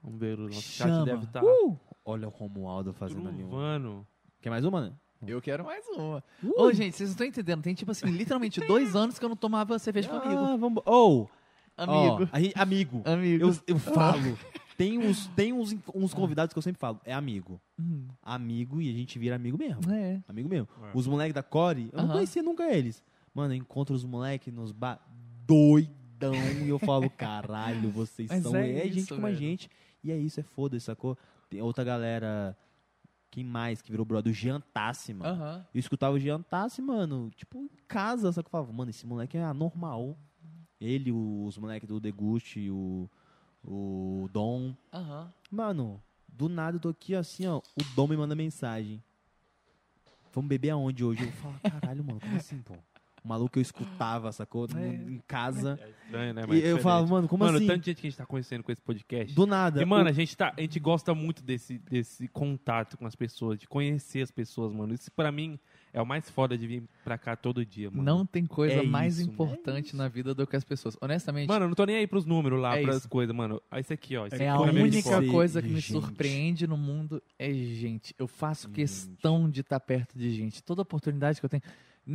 vamos 0.02 0.18
ver. 0.18 0.38
O 0.38 0.44
nosso 0.46 0.62
Chama. 0.62 0.94
chat 0.98 1.04
deve 1.04 1.24
estar 1.24 1.42
Uh! 1.44 1.78
Olha 2.04 2.28
o 2.28 2.30
Romualdo 2.30 2.92
fazendo 2.92 3.28
ali 3.28 3.42
um. 3.42 4.04
Quer 4.40 4.50
mais 4.50 4.64
uma, 4.64 4.80
né? 4.82 4.92
Eu 5.26 5.40
quero 5.40 5.64
mais 5.64 5.86
uma. 5.88 6.22
Uh! 6.42 6.62
Ô, 6.64 6.72
gente, 6.72 6.94
vocês 6.96 7.08
não 7.08 7.12
estão 7.14 7.26
entendendo. 7.26 7.62
Tem, 7.62 7.74
tipo 7.74 7.90
assim, 7.90 8.06
literalmente 8.08 8.60
dois 8.66 8.94
anos 8.94 9.18
que 9.18 9.24
eu 9.24 9.28
não 9.30 9.36
tomava 9.36 9.78
cerveja 9.78 10.08
com 10.08 10.16
amigo. 10.16 10.40
Ah, 10.44 10.56
vamos. 10.56 10.82
Ou, 10.84 11.30
Amigo. 11.76 12.28
a 12.30 12.40
gente- 12.40 12.58
amigo. 12.58 13.02
Amigo. 13.06 13.44
Eu, 13.46 13.56
eu 13.66 13.78
falo. 13.78 14.36
Tem, 14.76 14.98
uns, 14.98 15.28
tem 15.28 15.52
uns, 15.52 15.72
uns 15.94 16.12
convidados 16.12 16.52
que 16.52 16.58
eu 16.58 16.62
sempre 16.62 16.80
falo. 16.80 17.00
É 17.04 17.14
amigo. 17.14 17.60
Hum, 17.78 18.08
Amigo 18.20 18.82
e 18.82 18.90
a 18.90 18.92
gente 18.92 19.16
vira 19.20 19.36
amigo 19.36 19.56
mesmo. 19.56 19.80
é. 19.88 20.20
Amigo 20.26 20.48
mesmo. 20.48 20.66
É. 20.82 20.90
Os 20.92 21.06
moleques 21.06 21.32
da 21.32 21.44
Core, 21.44 21.90
eu 21.92 21.98
não 21.98 22.06
Aham. 22.06 22.14
conhecia 22.14 22.42
nunca 22.42 22.64
eles. 22.64 23.00
Mano, 23.32 23.54
eu 23.54 23.58
encontro 23.58 23.94
os 23.94 24.04
moleques 24.04 24.52
nos 24.52 24.72
bar 24.72 25.00
doidão 25.46 26.34
e 26.64 26.68
eu 26.68 26.78
falo, 26.80 27.08
caralho, 27.08 27.88
vocês 27.90 28.28
Mas 28.28 28.42
são. 28.42 28.56
é 28.56 28.68
É, 28.80 28.82
gente 28.88 28.98
isso, 28.98 29.14
como 29.14 29.26
a 29.28 29.32
gente. 29.32 29.70
E 30.02 30.10
é 30.10 30.16
isso, 30.18 30.40
é 30.40 30.42
foda-se, 30.42 30.86
sacou? 30.86 31.16
Tem 31.48 31.60
outra 31.62 31.84
galera. 31.84 32.56
Quem 33.30 33.44
mais 33.44 33.82
que 33.82 33.90
virou 33.90 34.06
brother? 34.06 34.30
O 34.30 34.34
Jean 34.34 34.60
Tassi, 34.60 35.12
mano. 35.12 35.34
Aham. 35.34 35.66
Eu 35.74 35.78
escutava 35.78 36.14
o 36.14 36.20
Jean 36.20 36.40
Tassi, 36.42 36.80
mano, 36.80 37.30
tipo, 37.34 37.58
em 37.58 37.68
casa, 37.88 38.30
só 38.30 38.42
que 38.42 38.46
eu 38.46 38.50
falava, 38.50 38.72
mano, 38.72 38.90
esse 38.90 39.06
moleque 39.06 39.36
é 39.36 39.42
anormal. 39.42 40.16
Ele, 40.80 41.10
os 41.10 41.56
moleques 41.58 41.88
do 41.88 41.98
Deguste, 41.98 42.70
o, 42.70 43.10
o 43.64 44.28
Dom. 44.32 44.74
Aham. 44.92 45.32
Mano, 45.50 46.02
do 46.28 46.48
nada 46.48 46.76
eu 46.76 46.80
tô 46.80 46.88
aqui 46.90 47.14
assim, 47.14 47.46
ó. 47.46 47.58
O 47.58 47.84
Dom 47.96 48.06
me 48.06 48.16
manda 48.16 48.34
mensagem. 48.34 49.02
Vamos 50.32 50.48
beber 50.48 50.70
aonde 50.70 51.04
hoje? 51.04 51.22
Eu 51.24 51.32
falo, 51.32 51.54
caralho, 51.62 52.04
mano, 52.04 52.20
como 52.20 52.36
assim, 52.36 52.60
pô? 52.60 52.74
O 53.24 53.28
maluco 53.28 53.58
eu 53.58 53.62
escutava, 53.62 54.30
sacou? 54.32 54.66
É. 54.76 54.86
Em 54.86 55.18
casa. 55.26 55.78
É 55.82 55.88
estranho, 55.88 56.34
né? 56.34 56.42
E 56.42 56.46
Mas 56.46 56.56
eu 56.56 56.62
diferente. 56.62 56.82
falo, 56.82 57.08
mano, 57.08 57.26
como 57.26 57.42
mano, 57.42 57.56
assim? 57.56 57.66
tanta 57.66 57.82
gente 57.86 57.94
que 58.00 58.06
a 58.06 58.10
gente 58.10 58.18
tá 58.18 58.26
conhecendo 58.26 58.62
com 58.62 58.70
esse 58.70 58.82
podcast. 58.82 59.34
Do 59.34 59.46
nada. 59.46 59.80
E, 59.80 59.84
mano, 59.86 60.04
o- 60.04 60.08
a 60.08 60.12
gente, 60.12 60.36
tá, 60.36 60.52
a 60.54 60.60
gente 60.60 60.78
gosta 60.78 61.14
muito 61.14 61.42
desse, 61.42 61.78
desse 61.78 62.28
contato 62.28 62.98
com 62.98 63.06
as 63.06 63.16
pessoas, 63.16 63.58
de 63.58 63.66
conhecer 63.66 64.20
as 64.20 64.30
pessoas, 64.30 64.74
mano. 64.74 64.92
Isso 64.92 65.10
pra 65.10 65.32
mim 65.32 65.58
é 65.90 66.02
o 66.02 66.06
mais 66.06 66.28
foda 66.28 66.58
de 66.58 66.66
vir 66.66 66.82
pra 67.02 67.16
cá 67.16 67.34
todo 67.34 67.64
dia, 67.64 67.90
mano. 67.90 68.02
Não 68.02 68.26
tem 68.26 68.44
coisa 68.44 68.74
É 68.74 68.82
mais 68.82 69.18
isso, 69.18 69.30
importante 69.30 69.96
na 69.96 70.06
vida 70.06 70.34
do 70.34 70.46
que 70.46 70.54
as 70.56 70.64
pessoas. 70.64 70.94
Honestamente, 71.00 71.48
Mano, 71.48 71.64
eu 71.64 71.68
não 71.68 71.74
tô 71.74 71.86
nem 71.86 71.96
aí 71.96 72.06
pros 72.06 72.26
números 72.26 72.60
lá, 72.60 72.76
É 72.76 72.82
pras 72.82 72.96
isso. 72.98 73.08
coisas, 73.08 73.34
mano. 73.34 73.58
Ah, 73.70 73.80
Isso 73.80 73.92
aqui, 73.94 74.18
ó. 74.18 74.26
Isso 74.26 74.34
é 74.36 74.50
aqui 74.50 74.68
a 74.68 74.70
minha 74.70 74.84
única 74.84 75.22
coisa 75.30 75.62
que 75.62 75.68
me 75.68 75.80
gente. 75.80 75.92
surpreende 75.92 76.66
no 76.66 76.76
mundo 76.76 77.22
é 77.38 77.50
gente. 77.54 78.14
Eu 78.18 78.26
faço 78.28 78.66
Gente. 78.66 78.74
questão 78.76 79.48
de 79.48 79.62
estar 79.62 79.80
perto 79.80 80.18
de 80.18 80.30
gente. 80.30 80.62
Toda 80.62 80.82
oportunidade 80.82 81.40
que 81.40 81.46
eu 81.46 81.50
tenho. 81.50 81.62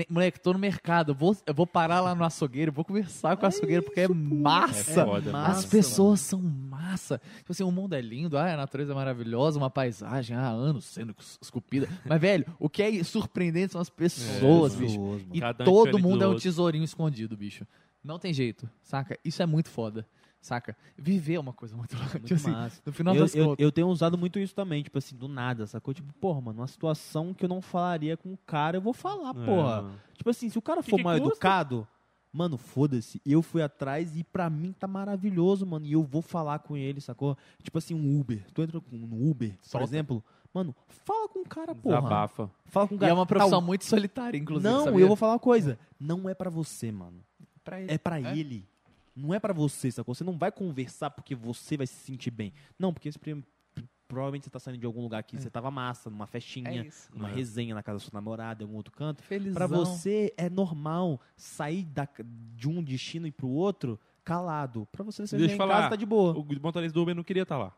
Moleque, 0.07 0.39
tô 0.39 0.53
no 0.53 0.59
mercado, 0.59 1.11
eu 1.11 1.15
vou, 1.15 1.35
eu 1.47 1.53
vou 1.53 1.65
parar 1.65 1.99
lá 2.01 2.13
no 2.13 2.23
açougueiro, 2.23 2.71
vou 2.71 2.85
conversar 2.85 3.35
com 3.35 3.43
o 3.43 3.47
açougueiro, 3.47 3.81
porque 3.81 4.01
é 4.01 4.07
massa. 4.07 5.01
É 5.01 5.05
foda, 5.05 5.29
As 5.29 5.33
massa, 5.33 5.67
pessoas 5.67 6.19
são 6.21 6.39
massa. 6.39 7.19
Tipo 7.37 7.51
assim, 7.51 7.63
o 7.63 7.71
mundo 7.71 7.93
é 7.95 8.01
lindo, 8.01 8.37
ah, 8.37 8.53
a 8.53 8.57
natureza 8.57 8.91
é 8.91 8.95
maravilhosa, 8.95 9.57
uma 9.57 9.69
paisagem, 9.69 10.35
ah, 10.37 10.47
anos 10.47 10.85
sendo 10.85 11.15
es- 11.19 11.39
esculpida. 11.41 11.89
Mas, 12.05 12.21
velho, 12.21 12.45
o 12.59 12.69
que 12.69 12.83
é 12.83 13.03
surpreendente 13.03 13.71
são 13.71 13.81
as 13.81 13.89
pessoas, 13.89 14.75
É, 14.75 14.77
bicho. 14.77 14.99
mano. 15.01 15.25
E 15.33 15.39
Cada 15.39 15.63
um 15.63 15.65
todo 15.65 15.97
mundo 15.97 16.19
do 16.19 16.23
é 16.25 16.27
um 16.27 16.35
tesourinho 16.37 16.83
escondido, 16.83 17.35
bicho. 17.35 17.65
Não 18.03 18.19
tem 18.19 18.31
jeito, 18.31 18.69
saca? 18.83 19.17
Isso 19.25 19.41
é 19.41 19.45
muito 19.47 19.69
foda, 19.69 20.05
saca? 20.41 20.75
Viver 20.97 21.35
é 21.35 21.39
uma 21.39 21.53
coisa 21.53 21.75
muito 21.75 21.95
louca. 21.97 22.13
Muito 22.19 22.27
Tipo 22.27 22.35
assim, 22.39 22.51
massa. 22.51 22.81
no 22.85 22.91
final 22.93 23.15
Eu, 23.15 23.21
das 23.21 23.35
eu, 23.35 23.45
contas. 23.49 23.63
eu 23.65 23.71
tenho 23.71 23.87
usado 23.87 24.17
muito 24.17 24.39
isso 24.39 24.55
também, 24.55 24.81
tipo 24.83 24.97
assim, 24.97 25.15
do 25.15 25.27
nada, 25.27 25.65
sacou? 25.67 25.93
Tipo, 25.93 26.11
porra, 26.13 26.41
mano, 26.41 26.59
uma 26.61 26.67
situação 26.67 27.33
que 27.33 27.45
eu 27.45 27.49
não 27.49 27.61
falaria 27.61 28.15
com 28.17 28.33
o 28.33 28.37
cara, 28.45 28.77
eu 28.77 28.81
vou 28.81 28.93
falar, 28.93 29.31
É, 29.31 29.45
porra. 29.45 29.91
Tipo 30.15 30.29
assim, 30.29 30.49
se 30.49 30.57
o 30.57 30.61
cara 30.61 30.81
Que 30.83 30.89
for 30.89 30.97
que 30.97 31.03
mal 31.03 31.13
custa? 31.17 31.33
educado, 31.33 31.87
mano, 32.31 32.57
foda-se. 32.57 33.21
Eu 33.25 33.41
fui 33.41 33.61
atrás 33.61 34.15
e 34.17 34.23
pra 34.23 34.49
mim 34.49 34.71
tá 34.71 34.87
maravilhoso, 34.87 35.65
mano. 35.65 35.85
E 35.85 35.93
eu 35.93 36.03
vou 36.03 36.21
falar 36.21 36.59
com 36.59 36.75
ele, 36.77 37.01
sacou? 37.01 37.37
Tipo 37.63 37.77
assim, 37.77 37.93
um 37.95 38.19
Uber. 38.19 38.45
Tu 38.53 38.61
entra 38.61 38.79
com- 38.79 38.95
no 38.95 39.29
Uber, 39.29 39.51
por 39.57 39.65
Solta. 39.65 39.85
exemplo. 39.87 40.23
Mano, 40.53 40.75
fala 40.87 41.29
com 41.29 41.41
o 41.41 41.45
cara, 41.47 41.75
porra. 41.75 41.97
Desabafa. 41.97 42.49
Fala 42.65 42.87
com 42.87 42.95
o 42.95 42.97
E 42.97 42.99
cara. 43.01 43.11
é 43.11 43.13
uma 43.13 43.25
profissão 43.25 43.51
Tal- 43.51 43.61
muito 43.61 43.85
solitária, 43.85 44.35
inclusive. 44.37 44.67
Não, 44.67 44.85
sabia? 44.85 45.01
eu 45.01 45.07
vou 45.07 45.15
falar 45.15 45.33
uma 45.33 45.39
coisa. 45.39 45.77
Não 45.99 46.27
é 46.27 46.33
pra 46.33 46.49
você, 46.49 46.91
mano. 46.91 47.19
Pra 47.63 47.79
ele. 47.79 47.91
É 47.93 47.97
pra 47.99 48.19
É? 48.19 48.35
ele. 48.37 48.67
Não 49.21 49.33
é 49.33 49.39
pra 49.39 49.53
você, 49.53 49.91
sacou? 49.91 50.13
Você 50.15 50.23
não 50.23 50.37
vai 50.37 50.51
conversar 50.51 51.09
porque 51.09 51.35
você 51.35 51.75
vai 51.77 51.85
se 51.87 51.93
sentir 51.95 52.31
bem. 52.31 52.53
Não, 52.77 52.93
porque 52.93 53.09
esse 53.09 53.19
provavelmente 54.07 54.45
você 54.45 54.49
tá 54.49 54.59
saindo 54.59 54.79
de 54.79 54.85
algum 54.87 55.01
lugar 55.01 55.21
que 55.23 55.37
você 55.37 55.49
tava 55.51 55.69
massa, 55.69 56.09
numa 56.09 56.25
festinha, 56.25 56.69
É 56.69 56.87
isso. 56.87 57.09
numa 57.13 57.29
É. 57.29 57.33
resenha 57.35 57.75
na 57.75 57.83
casa 57.83 57.99
da 57.99 58.03
sua 58.05 58.11
namorada, 58.17 58.63
em 58.63 58.65
algum 58.65 58.75
outro 58.77 58.91
canto. 58.91 59.21
Felizão. 59.21 59.53
Pra 59.53 59.67
você 59.67 60.33
é 60.35 60.49
normal 60.49 61.21
sair 61.37 61.83
da- 61.85 62.07
de 62.55 62.67
um 62.67 62.81
destino 62.83 63.27
e 63.27 63.31
pro 63.31 63.47
outro 63.47 63.99
calado. 64.23 64.87
Pra 64.91 65.03
você 65.03 65.27
você 65.27 65.37
Deixa 65.37 65.53
em 65.53 65.57
falar, 65.57 65.75
casa 65.75 65.89
tá 65.91 65.95
de 65.95 66.05
boa. 66.07 66.33
O 66.37 66.43
motorista 66.61 66.93
do 66.93 67.01
Uber 67.03 67.13
não 67.15 67.23
queria 67.23 67.43
estar 67.43 67.57
lá. 67.57 67.71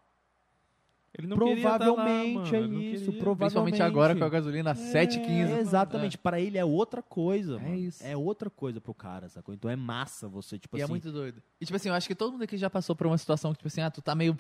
Ele 1.18 1.28
não 1.28 1.38
queria 1.38 1.62
tá 1.64 1.70
lá, 1.72 1.78
Provavelmente 1.80 2.52
mano. 2.54 2.56
é 2.56 2.84
isso, 2.86 3.06
queria. 3.06 3.20
provavelmente. 3.22 3.38
Principalmente 3.38 3.82
agora 3.82 4.16
com 4.16 4.24
a 4.24 4.30
gasolina 4.30 4.72
a 4.72 4.76
7,15. 4.76 5.30
É, 5.58 5.60
exatamente, 5.60 6.18
Pra 6.18 6.40
ele 6.40 6.58
é 6.58 6.64
outra 6.64 7.02
coisa, 7.02 7.58
É 7.58 7.60
mano. 7.60 7.76
isso. 7.76 8.02
É 8.06 8.16
outra 8.16 8.50
coisa 8.50 8.80
pro 8.80 8.94
cara, 8.94 9.28
sacou? 9.28 9.54
Então 9.54 9.70
é 9.70 9.76
massa 9.76 10.30
você, 10.30 10.58
tipo 10.58 10.78
E 10.78 10.80
é 10.80 10.84
assim. 10.84 10.92
muito 10.94 11.12
doido. 11.12 11.42
E 11.60 11.66
tipo 11.66 11.76
assim, 11.76 11.90
eu 11.90 11.96
acho 11.96 12.08
que 12.08 12.16
todo 12.16 12.32
mundo 12.32 12.44
aqui 12.44 12.56
já 12.56 12.70
passou 12.70 12.96
por 12.96 13.08
uma 13.08 13.18
situação 13.18 13.52
que, 13.52 13.58
tipo 13.58 13.68
assim, 13.68 13.82
ah, 13.82 13.92
tu 13.92 14.02
tá 14.02 14.16
meio. 14.16 14.38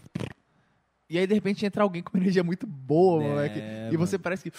E 1.10 1.18
aí, 1.18 1.28
de 1.28 1.34
repente, 1.34 1.66
entra 1.66 1.84
alguém 1.84 2.02
com 2.02 2.18
uma 2.18 2.24
energia 2.24 2.42
muito 2.42 2.66
boa, 2.66 3.22
É, 3.22 3.28
moleque. 3.28 3.60
E 3.92 3.98
você 3.98 4.18
parece 4.18 4.50
que. 4.50 4.58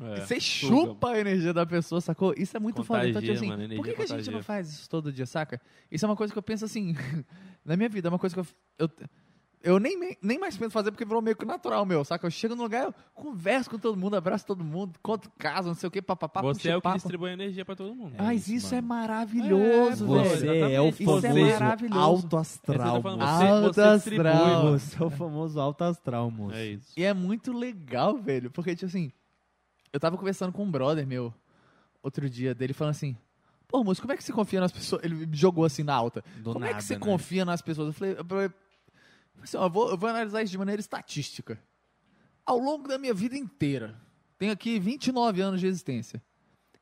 É, 0.00 0.20
você 0.24 0.38
chupa 0.38 1.10
a 1.10 1.18
energia 1.18 1.52
da 1.52 1.66
pessoa, 1.66 2.00
sacou? 2.00 2.32
Isso 2.36 2.56
é 2.56 2.60
muito 2.60 2.84
foda. 2.84 3.08
Então, 3.08 3.20
tipo 3.20 3.34
Contagia, 3.34 3.50
assim, 3.52 3.62
mano, 3.68 3.74
por 3.74 3.84
que, 3.84 3.94
que 3.94 4.02
a 4.02 4.06
gente 4.06 4.10
contagia. 4.12 4.32
não 4.32 4.42
faz 4.44 4.68
isso 4.70 4.88
todo 4.88 5.12
dia, 5.12 5.26
saca? 5.26 5.60
Isso 5.90 6.04
é 6.04 6.08
uma 6.08 6.14
coisa 6.14 6.32
que 6.32 6.38
eu 6.38 6.42
penso 6.42 6.64
assim, 6.64 6.94
na 7.64 7.76
minha 7.76 7.88
vida, 7.88 8.06
é 8.06 8.10
uma 8.10 8.18
coisa 8.18 8.32
que 8.32 8.40
eu. 8.40 8.46
Eu, 8.78 8.88
eu 9.62 9.78
nem, 9.80 10.16
nem 10.22 10.38
mais 10.38 10.56
penso 10.56 10.70
fazer 10.70 10.90
porque 10.92 11.04
virou 11.04 11.20
meio 11.20 11.36
que 11.36 11.44
natural, 11.44 11.84
meu, 11.84 12.04
saca? 12.04 12.26
Eu 12.26 12.30
chego 12.30 12.54
no 12.54 12.62
lugar, 12.62 12.84
eu 12.84 12.94
converso 13.14 13.68
com 13.70 13.78
todo 13.78 13.96
mundo, 13.96 14.14
abraço 14.16 14.46
todo 14.46 14.62
mundo, 14.64 14.98
conto 15.02 15.30
caso, 15.38 15.68
não 15.68 15.74
sei 15.74 15.88
o 15.88 15.90
que, 15.90 16.00
papapá, 16.00 16.40
Você 16.42 16.68
é 16.70 16.76
o 16.76 16.80
que 16.80 16.84
papo. 16.84 16.96
distribui 16.96 17.30
energia 17.30 17.64
pra 17.64 17.74
todo 17.74 17.94
mundo. 17.94 18.14
É 18.16 18.22
Mas 18.22 18.42
isso, 18.48 18.66
isso 18.66 18.74
é 18.74 18.80
maravilhoso, 18.80 20.04
É, 20.16 20.22
velho. 20.22 20.28
Você 20.38 20.72
é 20.74 20.80
o 20.80 20.88
é 20.88 20.92
famoso 20.92 21.28
maravilhoso. 21.50 22.00
alto 22.00 22.36
É, 22.36 22.40
astral. 22.40 23.02
tá 23.02 23.10
Alto 23.10 23.74
você 23.74 23.80
astral. 23.82 24.72
Você 24.78 25.02
é 25.02 25.06
o 25.06 25.10
famoso 25.10 25.60
alto 25.60 25.82
astral, 25.84 26.30
moço. 26.30 26.54
É 26.56 26.66
isso. 26.66 26.92
E 26.96 27.02
é 27.04 27.12
muito 27.12 27.52
legal, 27.52 28.16
velho, 28.16 28.50
porque, 28.50 28.74
tipo 28.74 28.86
assim, 28.86 29.10
eu 29.92 29.98
tava 29.98 30.16
conversando 30.16 30.52
com 30.52 30.62
um 30.64 30.70
brother 30.70 31.06
meu 31.06 31.34
outro 32.02 32.28
dia, 32.30 32.54
dele 32.54 32.72
falando 32.72 32.92
assim, 32.92 33.16
pô, 33.66 33.82
moço, 33.82 34.00
como 34.00 34.12
é 34.12 34.16
que 34.16 34.22
você 34.22 34.32
confia 34.32 34.60
nas 34.60 34.70
pessoas? 34.72 35.02
Ele 35.02 35.26
me 35.26 35.36
jogou 35.36 35.64
assim 35.64 35.82
na 35.82 35.94
alta. 35.94 36.22
Do 36.38 36.52
como 36.52 36.64
é 36.64 36.68
que 36.68 36.74
nada, 36.74 36.84
você 36.84 36.94
né? 36.94 37.00
confia 37.00 37.44
nas 37.44 37.60
pessoas? 37.60 37.88
Eu 37.88 37.92
falei, 37.92 38.14
eu 38.18 38.24
falei 38.24 38.50
assim, 39.42 39.56
ó, 39.56 39.66
eu, 39.66 39.70
vou, 39.70 39.90
eu 39.90 39.96
vou 39.96 40.08
analisar 40.08 40.42
isso 40.42 40.50
de 40.52 40.58
maneira 40.58 40.80
estatística. 40.80 41.60
Ao 42.44 42.58
longo 42.58 42.88
da 42.88 42.98
minha 42.98 43.12
vida 43.14 43.36
inteira, 43.36 44.00
tenho 44.38 44.52
aqui 44.52 44.78
29 44.78 45.40
anos 45.40 45.60
de 45.60 45.66
existência. 45.66 46.22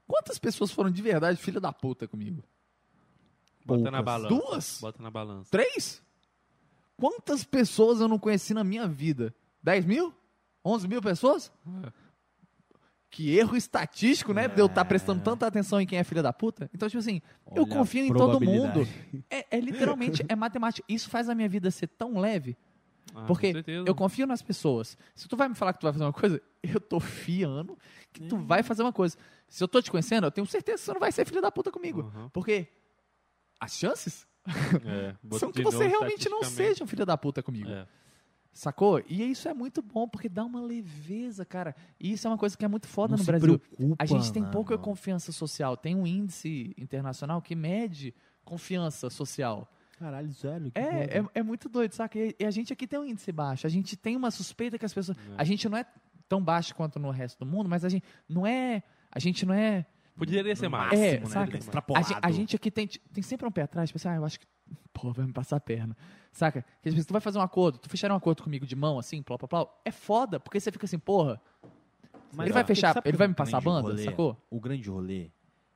Quantas 0.06 0.38
pessoas 0.38 0.70
foram 0.70 0.90
de 0.90 1.02
verdade 1.02 1.40
filha 1.40 1.60
da 1.60 1.72
puta 1.72 2.06
comigo? 2.06 2.42
Bota 3.64 3.90
na 3.90 4.02
Poucas. 4.02 4.04
balança. 4.04 4.28
Duas? 4.28 4.78
Bota 4.80 5.02
na 5.02 5.10
balança. 5.10 5.50
Três? 5.50 6.02
Quantas 6.96 7.42
pessoas 7.44 8.00
eu 8.00 8.06
não 8.06 8.18
conheci 8.18 8.54
na 8.54 8.62
minha 8.62 8.86
vida? 8.86 9.34
10 9.62 9.84
mil? 9.84 10.14
11 10.64 10.86
mil 10.88 11.02
pessoas? 11.02 11.52
Que 13.16 13.34
erro 13.34 13.56
estatístico, 13.56 14.34
né? 14.34 14.46
De 14.46 14.60
eu 14.60 14.66
estar 14.66 14.84
prestando 14.84 15.22
tanta 15.22 15.46
atenção 15.46 15.80
em 15.80 15.86
quem 15.86 15.98
é 15.98 16.04
filha 16.04 16.22
da 16.22 16.34
puta. 16.34 16.68
Então, 16.74 16.86
tipo 16.86 16.98
assim, 16.98 17.22
eu 17.54 17.62
Olha 17.62 17.72
a 17.72 17.76
confio 17.76 18.04
em 18.04 18.12
todo 18.12 18.38
mundo. 18.38 18.86
É, 19.30 19.56
é 19.56 19.58
literalmente, 19.58 20.22
é 20.28 20.36
matemática. 20.36 20.84
Isso 20.86 21.08
faz 21.08 21.26
a 21.30 21.34
minha 21.34 21.48
vida 21.48 21.70
ser 21.70 21.86
tão 21.86 22.18
leve. 22.18 22.58
Ah, 23.14 23.24
Porque 23.24 23.54
eu 23.86 23.94
confio 23.94 24.26
nas 24.26 24.42
pessoas. 24.42 24.98
Se 25.14 25.26
tu 25.26 25.34
vai 25.34 25.48
me 25.48 25.54
falar 25.54 25.72
que 25.72 25.80
tu 25.80 25.84
vai 25.84 25.94
fazer 25.94 26.04
uma 26.04 26.12
coisa, 26.12 26.42
eu 26.62 26.78
tô 26.78 27.00
fiando 27.00 27.78
que 28.12 28.24
tu 28.24 28.36
vai 28.36 28.62
fazer 28.62 28.82
uma 28.82 28.92
coisa. 28.92 29.16
Se 29.48 29.64
eu 29.64 29.68
tô 29.68 29.80
te 29.80 29.90
conhecendo, 29.90 30.26
eu 30.26 30.30
tenho 30.30 30.46
certeza 30.46 30.76
que 30.80 30.84
você 30.84 30.92
não 30.92 31.00
vai 31.00 31.10
ser 31.10 31.24
filho 31.24 31.40
da 31.40 31.50
puta 31.50 31.72
comigo. 31.72 32.02
Aham. 32.02 32.28
Porque 32.34 32.68
as 33.58 33.72
chances 33.72 34.26
É, 34.84 35.14
são 35.38 35.50
que 35.50 35.62
você 35.62 35.86
realmente 35.86 36.28
não 36.28 36.44
seja 36.44 36.84
um 36.84 36.86
filho 36.86 37.06
da 37.06 37.16
puta 37.16 37.42
comigo. 37.42 37.70
É. 37.70 37.86
Sacou? 38.56 39.02
E 39.06 39.22
isso 39.30 39.46
é 39.48 39.52
muito 39.52 39.82
bom, 39.82 40.08
porque 40.08 40.30
dá 40.30 40.42
uma 40.42 40.62
leveza, 40.62 41.44
cara. 41.44 41.76
E 42.00 42.12
isso 42.12 42.26
é 42.26 42.30
uma 42.30 42.38
coisa 42.38 42.56
que 42.56 42.64
é 42.64 42.68
muito 42.68 42.88
foda 42.88 43.10
Não 43.12 43.18
no 43.18 43.24
se 43.24 43.30
Brasil. 43.30 43.58
preocupa, 43.58 43.96
A 44.02 44.06
gente 44.06 44.32
tem 44.32 44.42
né, 44.42 44.48
pouca 44.50 44.72
mano? 44.74 44.82
confiança 44.82 45.30
social. 45.30 45.76
Tem 45.76 45.94
um 45.94 46.06
índice 46.06 46.74
internacional 46.78 47.42
que 47.42 47.54
mede 47.54 48.14
confiança 48.44 49.10
social. 49.10 49.70
Caralho, 49.98 50.32
sério? 50.32 50.70
que 50.70 50.78
É, 50.78 51.18
é, 51.18 51.24
é 51.34 51.42
muito 51.42 51.68
doido, 51.68 51.92
saca? 51.92 52.18
E, 52.18 52.34
e 52.38 52.44
a 52.46 52.50
gente 52.50 52.72
aqui 52.72 52.86
tem 52.86 52.98
um 52.98 53.04
índice 53.04 53.30
baixo. 53.30 53.66
A 53.66 53.70
gente 53.70 53.94
tem 53.96 54.16
uma 54.16 54.30
suspeita 54.30 54.78
que 54.78 54.86
as 54.86 54.94
pessoas. 54.94 55.18
A 55.36 55.44
gente 55.44 55.68
não 55.68 55.76
é 55.76 55.84
tão 56.26 56.42
baixo 56.42 56.74
quanto 56.74 56.98
no 56.98 57.10
resto 57.10 57.38
do 57.40 57.46
mundo, 57.46 57.68
mas 57.68 57.84
a 57.84 57.88
gente 57.90 58.04
não 58.26 58.46
é. 58.46 58.82
A 59.12 59.18
gente 59.18 59.44
não 59.44 59.52
é. 59.54 59.84
Poderia 60.16 60.56
ser 60.56 60.68
mais. 60.68 60.98
É, 60.98 61.18
Máximo, 61.20 61.28
né? 61.28 61.32
saca? 61.34 61.58
Extrapolado. 61.58 62.06
A, 62.06 62.08
gen- 62.08 62.18
a 62.22 62.30
gente 62.30 62.56
aqui 62.56 62.70
tem, 62.70 62.86
tem 62.86 63.22
sempre 63.22 63.46
um 63.46 63.50
pé 63.50 63.62
atrás, 63.62 63.90
tipo 63.90 63.98
assim, 63.98 64.08
ah, 64.08 64.16
eu 64.16 64.24
acho 64.24 64.40
que. 64.40 64.46
Pô, 65.00 65.12
vai 65.12 65.26
me 65.26 65.32
passar 65.32 65.56
a 65.56 65.60
perna. 65.60 65.94
Saca? 66.32 66.64
Que 66.80 66.88
às 66.88 66.94
vezes 66.94 67.06
tu 67.06 67.12
vai 67.12 67.20
fazer 67.20 67.38
um 67.38 67.42
acordo, 67.42 67.78
tu 67.78 67.88
fechar 67.88 68.10
um 68.10 68.14
acordo 68.16 68.42
comigo 68.42 68.64
de 68.66 68.74
mão, 68.74 68.98
assim, 68.98 69.22
plá, 69.22 69.36
plá, 69.36 69.46
plá. 69.46 69.66
É 69.84 69.90
foda, 69.90 70.40
porque 70.40 70.58
você 70.58 70.72
fica 70.72 70.86
assim, 70.86 70.98
porra. 70.98 71.40
ele 72.38 72.52
vai 72.52 72.64
fechar, 72.64 73.00
ele 73.04 73.16
vai 73.16 73.28
me 73.28 73.34
passar 73.34 73.58
a 73.58 73.60
banda, 73.60 73.88
rolê- 73.90 74.04
sacou? 74.04 74.36
O 74.50 74.58
grande 74.60 74.88
rolê 74.88 75.30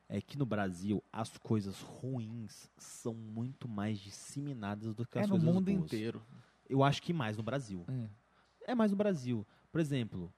é 0.08 0.20
que 0.20 0.38
no 0.38 0.46
Brasil 0.46 1.02
as 1.12 1.36
coisas 1.38 1.80
ruins 1.80 2.70
são 2.78 3.12
muito 3.14 3.68
mais 3.68 3.98
disseminadas 3.98 4.94
do 4.94 5.06
que 5.06 5.18
as 5.18 5.24
É 5.24 5.26
no 5.26 5.32
coisas 5.36 5.54
mundo 5.54 5.70
boas. 5.70 5.84
inteiro. 5.84 6.22
Eu 6.68 6.82
acho 6.82 7.02
que 7.02 7.12
mais 7.12 7.36
no 7.36 7.42
Brasil. 7.42 7.84
É. 7.88 8.72
É 8.72 8.74
mais 8.74 8.90
no 8.90 8.96
Brasil. 8.96 9.46
Por 9.70 9.80
exemplo, 9.80 10.32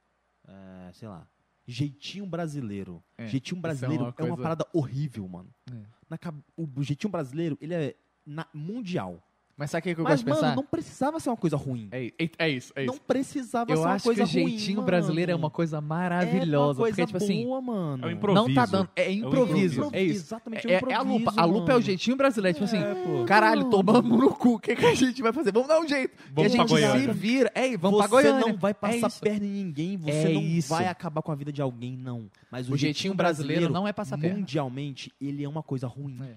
é, 0.47 0.91
sei 0.93 1.07
lá, 1.09 1.27
jeitinho 1.67 2.27
brasileiro. 2.27 3.02
É, 3.17 3.27
Jeitinho 3.28 3.59
é 3.59 3.62
brasileiro 3.62 4.05
uma 4.05 4.09
é 4.17 4.23
uma, 4.23 4.28
coisa- 4.28 4.43
parada 4.43 4.67
horrível, 4.73 5.27
mano. 5.28 5.51
É. 5.70 5.83
Na 6.11 6.19
o 6.57 6.83
jeitinho 6.83 7.11
brasileiro, 7.11 7.57
ele 7.61 7.73
é 7.75 7.97
na- 8.26 8.47
mundial. 8.55 9.23
Mas 9.55 9.70
sabe 9.70 9.81
o 9.81 9.83
que, 9.84 9.94
que 9.94 10.01
eu 10.01 10.05
Mas, 10.05 10.15
gosto 10.15 10.25
de 10.25 10.31
mano, 10.31 10.41
pensar? 10.42 10.57
não 10.57 10.65
precisava 10.65 11.20
ser 11.20 11.28
uma 11.28 11.36
coisa 11.36 11.57
ruim. 11.59 11.86
É, 11.92 12.07
é, 12.18 12.31
é 12.39 12.49
isso, 12.49 12.73
é 12.75 12.86
não 12.86 12.94
isso. 12.94 13.02
precisava 13.02 13.70
Eu 13.70 13.76
ser 13.76 13.83
uma 13.83 13.92
acho 13.92 14.02
que 14.02 14.09
coisa 14.09 14.23
o 14.25 14.26
jeitinho 14.26 14.76
ruim, 14.78 14.86
brasileiro 14.86 15.31
é 15.31 15.34
mano. 15.34 15.44
uma 15.44 15.51
coisa 15.51 15.76
É 15.76 15.78
uma 15.78 15.86
maravilhosa. 15.89 16.81
coisa 16.81 16.97
porque, 16.97 17.07
tipo 17.07 17.17
assim, 17.23 17.44
boa, 17.44 17.60
mano. 17.60 18.02
É 18.05 18.09
o 18.09 18.10
improviso. 18.10 18.49
não 18.49 18.55
tá 18.55 18.67
dando. 18.67 18.89
É 18.97 19.12
improviso. 19.12 19.75
improviso. 19.75 19.91
É 19.92 20.02
isso. 20.02 20.25
Exatamente, 20.25 20.67
É, 20.67 20.73
é, 20.73 20.81
é 20.89 20.94
a 20.94 21.02
lupa. 21.02 21.15
improviso, 21.20 21.41
A 21.41 21.44
lupa 21.44 21.60
é 21.60 21.65
o 21.65 21.76
mano. 21.76 21.83
jeitinho 21.83 22.17
brasileiro. 22.17 22.59
Tipo 22.59 22.65
assim, 22.65 22.81
pô. 23.05 23.25
caralho, 23.26 23.59
Mano. 23.60 23.70
tomamos 23.70 24.18
no 24.20 24.34
cu. 24.34 24.55
O 24.55 24.59
que, 24.59 24.75
que 24.75 24.86
a 24.86 24.94
gente 24.94 25.20
vai 25.23 25.33
fazer? 25.34 25.52
Vamos 25.52 25.68
dar 25.68 25.81
um 25.81 25.86
jeito. 25.86 26.17
Vamos 26.33 26.52
e 26.55 26.57
a 26.59 26.65
pra 26.65 26.67
gente 26.67 26.81
se 26.81 26.86
Goiânia. 26.89 27.12
vira. 27.12 27.52
Ei, 27.55 27.76
vamos 27.76 27.99
pra 27.99 28.07
você 28.09 28.23
Goiânia. 28.31 28.47
não 28.52 28.59
vai 28.59 28.70
É 28.70 28.75
passar 28.75 29.07
isso. 29.09 29.20
perna 29.20 29.47
em 29.47 29.51
ninguém, 29.51 29.99
você 29.99 30.10
É 30.10 30.33
não 30.33 30.41
isso. 30.42 30.70
vai 30.70 30.89
acabar 30.89 31.20
com 31.20 31.31
a 31.31 31.34
vida 31.34 31.52
de 31.52 31.60
alguém, 31.60 31.94
não. 31.97 32.28
Mas 32.51 32.68
o, 32.70 32.73
O 32.73 32.76
jeitinho 32.76 33.12
brasileiro 33.15 33.68
não 33.68 33.86
é 33.86 33.92
passar 33.92 34.17
perna. 34.18 34.39
Mundialmente, 34.39 35.12
ele 35.20 35.44
é 35.44 35.49
uma 35.49 35.62
coisa 35.62 35.86
ruim. 35.86 36.17
É. 36.23 36.36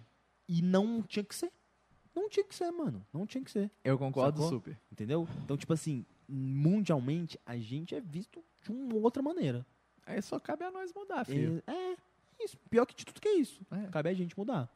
E 0.50 0.62
não 0.62 1.02
tinha 1.02 1.24
que 1.24 1.34
ser. 1.34 1.50
Não 2.16 2.30
tinha 2.30 2.46
que 2.46 2.56
ser, 2.56 2.72
mano. 2.72 3.06
Não 3.14 3.26
tinha 3.28 3.44
que 3.44 3.52
ser. 3.52 3.70
Eu 3.84 3.98
concordo 3.98 4.42
Sacou? 4.42 4.58
super. 4.58 4.80
Entendeu? 4.92 5.28
Então, 5.44 5.58
tipo 5.58 5.74
assim, 5.74 6.06
mundialmente, 6.28 7.40
a 7.46 7.58
gente 7.58 7.94
é 7.94 8.00
visto 8.00 8.44
de 8.64 8.72
uma 8.72 8.96
outra 8.96 9.22
maneira. 9.22 9.66
Aí 10.06 10.22
só 10.22 10.40
cabe 10.40 10.64
a 10.64 10.72
nós 10.72 10.94
mudar, 10.94 11.26
filho. 11.26 11.62
É, 11.68 11.94
é 11.94 12.46
isso. 12.46 12.58
Pior 12.70 12.86
que 12.86 12.96
de 12.96 13.06
tudo 13.06 13.20
que 13.20 13.28
é 13.28 13.38
isso. 13.38 13.66
É. 13.72 13.88
Cabe 13.88 14.10
a 14.10 14.14
gente 14.14 14.38
mudar. 14.38 14.70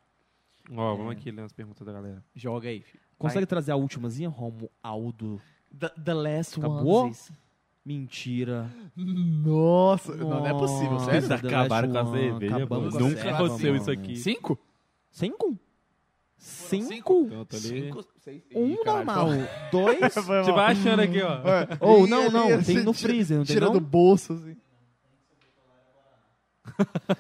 Ó, 0.72 0.96
vamos 0.96 1.12
aqui 1.14 1.32
ler 1.32 1.44
as 1.44 1.54
perguntas 1.54 1.86
da 1.86 1.94
galera. 1.94 2.24
Joga 2.36 2.70
aí, 2.70 2.82
filho. 2.82 3.02
Consegue 3.18 3.46
trazer 3.46 3.72
a 3.72 3.76
últimazinha, 3.76 4.30
Romo 4.30 4.70
Aldo? 4.82 5.42
The, 5.78 5.90
the 5.90 6.14
last 6.14 6.60
Acabou? 6.60 7.06
Ones. 7.06 7.32
Mentira. 7.86 8.70
Nossa, 8.96 10.16
não, 10.16 10.30
não 10.30 10.46
é 10.46 10.54
possível, 10.54 11.00
sério? 11.00 11.28
The 11.28 11.36
acabaram 11.36 11.92
com 11.92 11.98
a 11.98 12.02
One, 12.04 12.20
cerveja, 12.20 12.60
Nunca 12.60 13.32
aconteceu 13.36 13.76
isso 13.76 13.90
aqui. 13.90 14.16
Cinco? 14.16 14.60
Cinco? 15.10 15.58
Cinco? 16.40 17.30
Cinco? 17.52 18.04
Seis. 18.22 18.42
Um 18.56 18.84
normal. 18.84 19.28
Dois? 19.72 20.00
Gente 20.14 20.52
vai 20.52 20.72
achando 20.72 21.02
aqui, 21.02 21.22
ó. 21.22 21.40
Ou 21.80 22.06
Ih, 22.06 22.10
não, 22.10 22.32
não. 22.32 22.48
ali, 22.54 22.64
Tem 22.64 22.84
no 22.84 22.94
freezer, 22.94 23.38
não 23.38 23.46
tem 23.46 23.54
Tira 23.56 23.66
não? 23.68 23.74
do 23.74 23.80
bolso, 23.80 24.34
assim. 24.34 24.56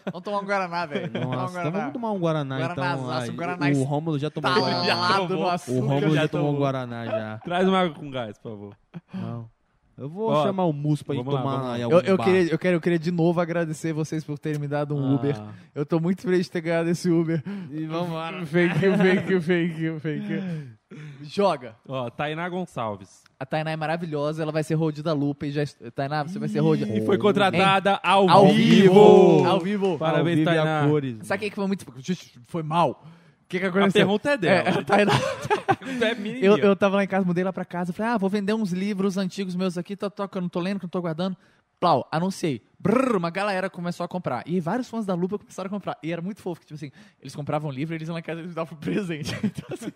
Vamos 0.06 0.23
tomar 0.23 0.39
um 0.39 0.45
Guaraná, 0.45 0.85
velho. 0.85 1.11
Vamos 1.11 1.22
tomar 1.22 1.35
um 1.35 1.41
Nossa, 1.41 1.51
então 1.51 1.64
Guaraná. 1.64 1.80
vamos 1.80 1.93
tomar 1.93 2.11
um 2.11 2.19
Guaraná, 2.19 2.57
Guaranazaço, 2.59 3.01
então. 3.03 3.19
aí. 3.22 3.30
um 3.30 3.35
Guaraná 3.35 3.69
o 3.69 3.83
Rômulo 3.83 4.19
já 4.19 4.30
tomou 4.30 4.53
Talhado 4.53 4.85
Guaraná. 4.85 5.27
no 5.27 5.39
O 5.39 5.49
açúcar. 5.49 5.80
Rômulo 5.81 6.15
já, 6.15 6.22
já 6.22 6.27
tomou 6.27 6.45
tomou. 6.48 6.59
Guaraná 6.61 7.06
já. 7.06 7.38
Traz 7.39 7.67
uma 7.67 7.80
água 7.80 7.95
com 7.95 8.09
gás, 8.11 8.38
por 8.38 8.51
favor. 8.51 8.77
Não. 9.14 9.49
Eu 9.99 10.09
vou 10.09 10.29
Ó, 10.29 10.43
chamar 10.43 10.63
o 10.65 10.71
Mus 10.73 11.03
pra 11.03 11.13
ir 11.13 11.17
vamos 11.17 11.33
lá, 11.33 11.41
tomar 11.41 11.51
vamos 11.53 11.67
lá. 11.67 11.77
em 11.77 11.81
Eu, 11.81 11.95
algum 11.97 12.07
eu, 12.07 12.17
bar. 12.17 12.23
queria, 12.23 12.51
eu, 12.53 12.57
quero, 12.57 12.75
eu 12.77 12.81
queria 12.81 12.99
de 12.99 13.11
novo 13.11 13.41
agradecer 13.41 13.91
vocês 13.93 14.23
por 14.23 14.39
terem 14.39 14.59
me 14.59 14.67
dado 14.67 14.95
um 14.95 15.15
Uber. 15.15 15.35
Ah, 15.37 15.49
Eu 15.75 15.85
tô 15.85 15.99
muito 15.99 16.21
feliz 16.21 16.45
de 16.45 16.51
ter 16.51 16.61
ganhado 16.61 16.89
esse 16.89 17.09
Uber. 17.09 17.43
E 17.71 17.85
vamos 17.85 18.13
lá. 18.13 18.31
Fake 18.47 18.85
you, 18.85 18.97
fake 18.97 19.31
you, 19.33 19.41
fake 19.41 19.81
you, 19.81 19.99
fake 19.99 20.33
you. 20.33 20.43
Joga. 21.23 21.75
Ó, 21.87 22.09
Tainá 22.09 22.47
Gonçalves. 22.49 23.23
A 23.39 23.45
Tainá 23.45 23.71
é 23.71 23.75
maravilhosa, 23.75 24.41
ela 24.41 24.51
vai 24.51 24.63
ser 24.63 24.73
hold 24.75 24.99
da 25.01 25.13
Lupa 25.13 25.45
e 25.45 25.51
já. 25.51 25.63
Tainá, 25.93 26.23
você 26.23 26.39
vai 26.39 26.49
ser 26.49 26.59
hold. 26.59 26.81
E 26.81 27.01
foi 27.05 27.17
contratada 27.17 27.99
ao, 28.03 28.29
Ao 28.29 28.47
vivo. 28.47 28.57
vivo! 28.57 29.45
Ao 29.45 29.59
vivo! 29.59 29.97
Parabéns, 29.97 30.39
Ao 30.39 30.45
vivo 30.45 30.49
e 30.51 30.57
a 30.57 30.63
Tainá. 30.63 30.87
cores. 30.89 31.17
Sabe 31.23 31.37
o 31.37 31.43
que 31.43 31.49
que 31.51 31.55
foi 31.55 31.67
muito. 31.67 31.85
Foi 32.47 32.63
mal. 32.63 33.03
O 33.49 33.51
que, 33.51 33.59
que 33.59 33.65
A 33.65 33.69
aconteceu? 33.69 34.01
pergunta 34.01 34.29
é 34.29 34.37
dela. 34.37 34.69
É, 34.69 34.79
a 34.79 34.83
Tainá. 34.83 35.11
É. 36.01 36.45
Eu, 36.45 36.57
eu 36.57 36.75
tava 36.75 36.97
lá 36.97 37.03
em 37.03 37.07
casa, 37.07 37.25
mudei 37.25 37.43
lá 37.43 37.51
pra 37.51 37.65
casa, 37.65 37.91
falei, 37.91 38.11
ah, 38.11 38.17
vou 38.17 38.29
vender 38.29 38.53
uns 38.53 38.71
livros 38.71 39.17
antigos 39.17 39.55
meus 39.55 39.75
aqui, 39.75 39.95
tô, 39.95 40.09
tô, 40.09 40.27
que 40.27 40.37
eu 40.37 40.41
não 40.41 40.49
tô 40.49 40.59
lendo, 40.59 40.77
que 40.77 40.85
eu 40.85 40.87
não 40.87 40.91
tô 40.91 41.01
guardando. 41.01 41.35
Plau, 41.79 42.07
anunciei. 42.11 42.61
Brrr, 42.77 43.17
uma 43.17 43.31
galera 43.31 43.67
começou 43.69 44.03
a 44.03 44.07
comprar. 44.07 44.43
E 44.45 44.59
vários 44.59 44.87
fãs 44.87 45.03
da 45.05 45.15
Lupa 45.15 45.39
começaram 45.39 45.67
a 45.67 45.71
comprar. 45.71 45.97
E 46.03 46.11
era 46.11 46.21
muito 46.21 46.41
fofo, 46.41 46.61
que, 46.61 46.67
tipo 46.67 46.75
assim, 46.75 46.91
eles 47.19 47.35
compravam 47.35 47.71
livro 47.71 47.95
e 47.95 47.97
eles 47.97 48.07
iam 48.07 48.13
lá 48.13 48.19
em 48.19 48.23
casa 48.23 48.39
e 48.39 48.43
eles 48.43 48.53
davam 48.53 48.77
presente. 48.77 49.33
Então, 49.43 49.65
assim, 49.71 49.91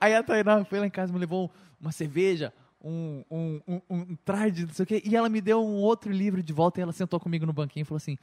aí 0.00 0.14
a 0.14 0.22
Tainá 0.22 0.64
foi 0.64 0.80
lá 0.80 0.86
em 0.86 0.90
casa, 0.90 1.12
me 1.12 1.18
levou 1.18 1.50
uma 1.78 1.92
cerveja, 1.92 2.52
um, 2.82 3.22
um, 3.30 3.60
um, 3.68 3.80
um 3.90 4.16
trade, 4.24 4.64
não 4.66 4.72
sei 4.72 4.84
o 4.84 4.86
quê, 4.86 5.02
e 5.04 5.14
ela 5.14 5.28
me 5.28 5.42
deu 5.42 5.62
um 5.62 5.74
outro 5.74 6.10
livro 6.10 6.42
de 6.42 6.52
volta 6.54 6.80
e 6.80 6.82
ela 6.82 6.92
sentou 6.92 7.20
comigo 7.20 7.44
no 7.44 7.52
banquinho 7.52 7.82
e 7.82 7.84
falou 7.84 7.98
assim, 7.98 8.16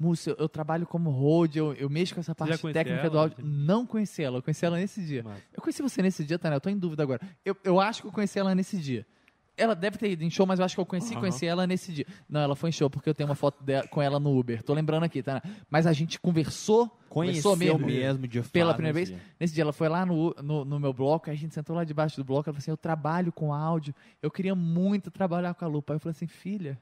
Múcio, 0.00 0.34
eu, 0.38 0.48
trabalho 0.48 0.86
como 0.86 1.10
road, 1.10 1.58
eu, 1.58 1.74
eu 1.74 1.90
mexo 1.90 2.14
com 2.14 2.20
essa 2.20 2.34
parte 2.34 2.56
técnica 2.72 3.10
do 3.10 3.18
ela? 3.18 3.26
áudio. 3.26 3.36
Não 3.44 3.84
conheci 3.84 4.22
ela, 4.22 4.38
eu 4.38 4.42
conheci 4.42 4.64
ela 4.64 4.78
nesse 4.78 5.04
dia. 5.04 5.22
Mas- 5.22 5.42
Eu 5.52 5.60
conheci 5.60 5.82
você 5.82 6.00
nesse 6.00 6.24
dia, 6.24 6.38
Tainá, 6.38 6.56
eu 6.56 6.60
tô 6.60 6.70
em 6.70 6.78
dúvida 6.78 7.02
agora. 7.02 7.20
Eu, 7.44 7.54
eu 7.62 7.78
acho 7.78 8.00
que 8.00 8.08
eu 8.08 8.12
conheci 8.12 8.38
ela 8.38 8.54
nesse 8.54 8.78
dia. 8.78 9.06
Ela 9.58 9.74
deve 9.74 9.98
ter 9.98 10.10
ido 10.12 10.24
em 10.24 10.30
show, 10.30 10.46
mas 10.46 10.58
eu 10.58 10.64
acho 10.64 10.74
que 10.74 10.80
eu 10.80 10.86
conheci, 10.86 11.12
Aham. 11.12 11.20
conheci 11.20 11.44
ela 11.44 11.66
nesse 11.66 11.92
dia. 11.92 12.06
Não, 12.26 12.40
ela 12.40 12.56
foi 12.56 12.70
em 12.70 12.72
show 12.72 12.88
porque 12.88 13.10
eu 13.10 13.14
tenho 13.14 13.28
uma 13.28 13.34
foto 13.34 13.62
dela, 13.62 13.86
com 13.88 14.00
ela 14.00 14.18
no 14.18 14.34
Uber. 14.38 14.62
Tô 14.62 14.72
lembrando 14.72 15.02
aqui, 15.02 15.22
Tainá. 15.22 15.42
Mas 15.68 15.86
a 15.86 15.92
gente 15.92 16.18
conversou, 16.18 16.88
Conheceu 17.10 17.50
conversou 17.50 17.56
mesmo, 17.78 17.86
mesmo. 17.86 18.26
de 18.26 18.40
Pela 18.40 18.72
primeira 18.72 18.94
vez, 18.94 19.10
dia. 19.10 19.18
nesse 19.38 19.52
dia 19.52 19.62
ela 19.64 19.72
foi 19.74 19.90
lá 19.90 20.06
no, 20.06 20.34
no, 20.42 20.64
no 20.64 20.80
meu 20.80 20.94
bloco, 20.94 21.30
a 21.30 21.34
gente 21.34 21.52
sentou 21.52 21.76
lá 21.76 21.84
debaixo 21.84 22.16
do 22.16 22.24
bloco, 22.24 22.48
ela 22.48 22.54
falou 22.54 22.58
assim, 22.62 22.70
eu 22.70 22.76
trabalho 22.78 23.30
com 23.30 23.52
áudio, 23.52 23.94
eu 24.22 24.30
queria 24.30 24.54
muito 24.54 25.10
trabalhar 25.10 25.52
com 25.52 25.62
a 25.66 25.68
Lupa. 25.68 25.92
Aí 25.92 25.96
eu 25.96 26.00
falei 26.00 26.12
assim, 26.12 26.26
filha, 26.26 26.78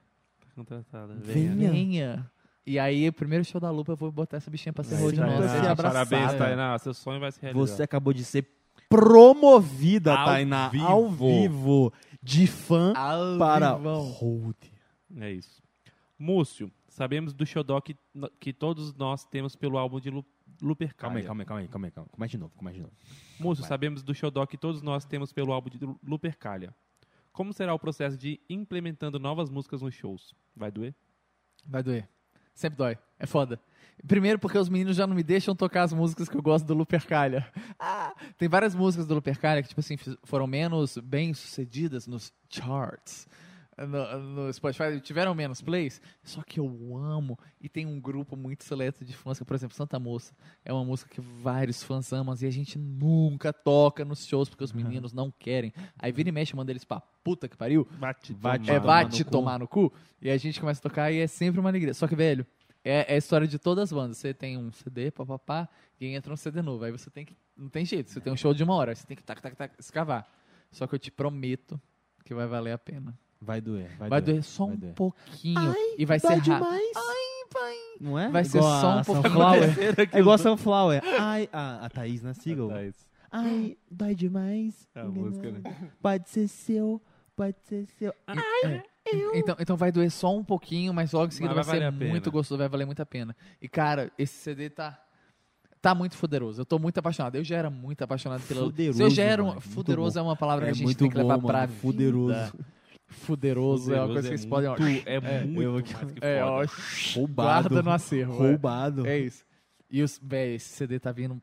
Contratada. 0.54 1.14
Venha. 1.14 1.70
Venha. 1.70 2.30
E 2.68 2.78
aí, 2.78 3.08
o 3.08 3.12
primeiro 3.14 3.44
show 3.44 3.58
da 3.60 3.70
Lupa, 3.70 3.92
eu 3.92 3.96
vou 3.96 4.12
botar 4.12 4.36
essa 4.36 4.50
bichinha 4.50 4.72
pra 4.74 4.84
ser 4.84 4.94
Vai 4.96 5.02
road 5.04 5.16
ser 5.16 5.22
nossa. 5.24 5.70
abraçada. 5.72 6.06
Parabéns, 6.06 6.34
Tainá. 6.38 6.78
Seu 6.78 6.92
sonho 6.92 7.18
vai 7.18 7.32
se 7.32 7.40
realizar. 7.40 7.66
Você 7.66 7.82
acabou 7.82 8.12
de 8.12 8.22
ser 8.24 8.46
promovida, 8.90 10.14
Ao 10.14 10.26
Tainá, 10.26 10.68
vivo. 10.68 10.84
ao 10.86 11.08
vivo. 11.08 11.92
De 12.22 12.46
fã 12.46 12.92
Ao 12.94 13.38
para 13.38 13.74
vivão. 13.74 14.02
hold. 14.10 14.56
É 15.18 15.32
isso. 15.32 15.62
Múcio, 16.18 16.70
sabemos 16.88 17.32
do 17.32 17.46
xodó 17.46 17.80
que, 17.80 17.96
que 18.38 18.52
todos 18.52 18.92
nós 18.94 19.24
temos 19.24 19.56
pelo 19.56 19.78
álbum 19.78 19.98
de 20.00 20.10
Lu, 20.10 20.24
Lupercalia. 20.60 20.98
Calma 20.98 21.18
aí, 21.20 21.24
calma 21.24 21.42
aí, 21.42 21.46
calma 21.46 21.60
aí, 21.60 21.68
calma 21.68 21.86
aí. 21.86 21.90
Calma. 21.92 22.08
Começa 22.12 22.30
de 22.32 22.38
novo, 22.38 22.52
começa 22.56 22.74
de 22.76 22.82
novo. 22.82 22.92
Múcio, 23.40 23.64
sabemos 23.64 24.02
do 24.02 24.14
xodó 24.14 24.44
que 24.44 24.58
todos 24.58 24.82
nós 24.82 25.04
temos 25.06 25.32
pelo 25.32 25.52
álbum 25.52 25.70
de 25.70 25.78
Lu- 25.78 25.98
Lupercalia. 26.02 26.74
Como 27.32 27.52
será 27.52 27.72
o 27.72 27.78
processo 27.78 28.16
de 28.18 28.40
implementando 28.50 29.18
novas 29.18 29.48
músicas 29.48 29.80
nos 29.80 29.94
shows? 29.94 30.34
Vai 30.56 30.70
doer? 30.70 30.94
Vai 31.64 31.82
doer. 31.82 32.08
Sempre 32.58 32.76
dói. 32.76 32.98
É 33.20 33.24
foda. 33.24 33.60
Primeiro 34.04 34.36
porque 34.36 34.58
os 34.58 34.68
meninos 34.68 34.96
já 34.96 35.06
não 35.06 35.14
me 35.14 35.22
deixam 35.22 35.54
tocar 35.54 35.84
as 35.84 35.92
músicas 35.92 36.28
que 36.28 36.36
eu 36.36 36.42
gosto 36.42 36.66
do 36.66 36.74
Lupercalia. 36.74 37.46
Ah, 37.78 38.12
tem 38.36 38.48
várias 38.48 38.74
músicas 38.74 39.06
do 39.06 39.14
Lupercalia 39.14 39.62
que, 39.62 39.68
tipo 39.68 39.78
assim, 39.78 39.96
foram 40.24 40.48
menos 40.48 40.98
bem 40.98 41.32
sucedidas 41.32 42.08
nos 42.08 42.32
charts. 42.50 43.28
No, 43.86 44.18
no 44.46 44.52
Spotify 44.52 45.00
tiveram 45.00 45.34
menos 45.34 45.60
plays, 45.60 46.00
só 46.22 46.42
que 46.42 46.58
eu 46.58 46.96
amo. 46.96 47.38
E 47.60 47.68
tem 47.68 47.86
um 47.86 48.00
grupo 48.00 48.36
muito 48.36 48.64
seleto 48.64 49.04
de 49.04 49.12
fãs, 49.12 49.38
que, 49.38 49.44
por 49.44 49.54
exemplo, 49.54 49.76
Santa 49.76 49.98
Moça 49.98 50.34
é 50.64 50.72
uma 50.72 50.84
música 50.84 51.10
que 51.10 51.20
vários 51.20 51.82
fãs 51.82 52.12
amam 52.12 52.34
e 52.40 52.46
a 52.46 52.50
gente 52.50 52.78
nunca 52.78 53.52
toca 53.52 54.04
nos 54.04 54.26
shows 54.26 54.48
porque 54.48 54.64
os 54.64 54.72
meninos 54.72 55.12
não 55.12 55.30
querem. 55.30 55.72
Aí 55.98 56.10
vira 56.10 56.28
e 56.28 56.32
mexe, 56.32 56.56
manda 56.56 56.72
eles 56.72 56.84
pra 56.84 57.00
puta 57.00 57.48
que 57.48 57.56
pariu. 57.56 57.86
Bate, 57.98 58.32
Bate, 58.34 58.70
É, 58.70 58.80
tomar 58.80 58.86
vai 58.86 59.04
no 59.04 59.10
te 59.10 59.24
cu. 59.24 59.30
tomar 59.30 59.58
no 59.58 59.68
cu. 59.68 59.92
E 60.20 60.30
a 60.30 60.36
gente 60.36 60.58
começa 60.60 60.80
a 60.80 60.82
tocar 60.82 61.12
e 61.12 61.18
é 61.20 61.26
sempre 61.26 61.60
uma 61.60 61.68
alegria. 61.68 61.94
Só 61.94 62.08
que, 62.08 62.16
velho, 62.16 62.44
é, 62.84 63.12
é 63.12 63.14
a 63.14 63.18
história 63.18 63.46
de 63.46 63.58
todas 63.58 63.84
as 63.84 63.92
bandas. 63.92 64.16
Você 64.18 64.32
tem 64.34 64.56
um 64.56 64.72
CD, 64.72 65.10
papapá, 65.10 65.68
e 66.00 66.06
entra 66.06 66.32
um 66.32 66.36
CD 66.36 66.62
novo. 66.62 66.84
Aí 66.84 66.90
você 66.90 67.10
tem 67.10 67.24
que. 67.24 67.36
Não 67.56 67.68
tem 67.68 67.84
jeito. 67.84 68.10
Você 68.10 68.20
tem 68.20 68.32
um 68.32 68.36
show 68.36 68.52
de 68.54 68.64
uma 68.64 68.74
hora. 68.74 68.94
Você 68.94 69.06
tem 69.06 69.16
que 69.16 69.22
tac, 69.22 69.40
tac, 69.40 69.54
tac, 69.56 69.74
escavar. 69.78 70.26
Só 70.72 70.86
que 70.86 70.94
eu 70.94 70.98
te 70.98 71.10
prometo 71.10 71.80
que 72.24 72.34
vai 72.34 72.46
valer 72.46 72.72
a 72.72 72.78
pena. 72.78 73.16
Vai 73.40 73.60
doer. 73.60 73.90
Vai, 73.98 74.08
Vai, 74.08 74.20
doer 74.20 74.42
só 74.42 74.66
vai 74.66 74.74
um 74.74 74.78
doer. 74.78 74.94
pouquinho. 74.94 75.74
e 75.96 76.04
vai 76.04 76.18
ser 76.18 76.34
rápido. 76.38 76.66
Não 78.00 78.18
é? 78.18 78.28
Vai 78.30 78.44
ser 78.44 78.58
Igual 78.58 78.80
só 78.80 78.86
a 78.90 78.96
um 78.96 79.04
pouco- 79.04 79.22
Sunflower. 79.28 79.68
É 80.12 80.18
igual 80.18 80.34
a 80.34 80.38
Sunflower. 80.38 81.02
Ai, 81.18 81.48
a, 81.52 81.86
a 81.86 81.90
Thaís. 81.90 82.22
Tá 82.22 82.30
isso. 82.84 83.06
Ai, 83.30 83.76
dói 83.90 84.14
demais. 84.14 84.88
É 84.94 85.00
a 85.00 85.04
música, 85.04 85.50
né? 85.50 85.90
Pode 86.00 86.28
ser 86.28 86.48
seu, 86.48 87.00
pode 87.36 87.56
ser 87.64 87.86
seu. 87.98 88.12
É. 88.64 88.82
Então, 89.34 89.56
então 89.58 89.76
vai 89.76 89.90
doer 89.90 90.10
só 90.10 90.34
um 90.36 90.44
pouquinho, 90.44 90.92
mas 90.92 91.12
logo 91.12 91.28
em 91.28 91.30
seguida 91.30 91.54
Mas 91.54 91.66
vai, 91.66 91.80
vai 91.80 91.90
ser 91.98 92.08
muito 92.10 92.30
gostoso, 92.30 92.58
vai 92.58 92.68
valer 92.68 92.84
muito 92.84 93.00
a 93.00 93.06
pena. 93.06 93.34
E 93.60 93.66
cara, 93.68 94.12
esse 94.18 94.34
CD 94.34 94.68
tá 94.68 95.02
tá 95.80 95.94
muito 95.94 96.16
fuderoso. 96.16 96.60
Eu 96.60 96.66
tô 96.66 96.78
muito 96.78 96.98
apaixonado. 96.98 97.36
Eu 97.36 97.44
já 97.44 97.56
era 97.56 97.70
muito 97.70 98.02
apaixonado 98.02 98.42
pela 98.46 98.64
Fuderoso, 98.64 98.96
Se 98.98 99.02
eu 99.02 99.10
já 99.10 99.22
era 99.22 99.42
um, 99.42 99.60
fuderoso 99.60 100.18
é 100.18 100.22
uma 100.22 100.36
palavra 100.36 100.64
que 100.66 100.70
É 100.70 100.72
a 100.72 100.74
gente 100.74 100.84
muito 100.84 100.98
tem 100.98 101.08
que 101.08 101.16
levar 101.16 101.38
bom, 101.38 101.46
pra 101.46 101.60
mano. 101.60 101.68
vida. 101.68 101.80
Fuderoso. 101.80 102.52
Fuderoso, 103.08 103.92
é 103.92 103.98
uma 104.00 104.06
coisa 104.12 104.28
que 104.30 104.36
vocês 104.36 104.46
podem, 104.46 104.68
ó, 104.68 104.76
É 105.06 105.14
É, 105.16 105.44
muito 105.44 105.62
eu- 105.62 105.72
mais 105.72 105.84
que 105.84 105.94
é, 106.20 106.44
ó. 106.44 106.64
Roubado. 107.14 107.68
guarda 107.68 107.82
no 107.82 107.90
acervo. 107.90 108.44
é. 108.44 108.48
Roubado. 108.50 109.06
É 109.06 109.18
isso. 109.18 109.44
E 109.90 110.02
os, 110.02 110.20
véi, 110.22 110.54
esse 110.56 110.68
CD 110.68 110.98
tá 111.00 111.10
vindo 111.10 111.40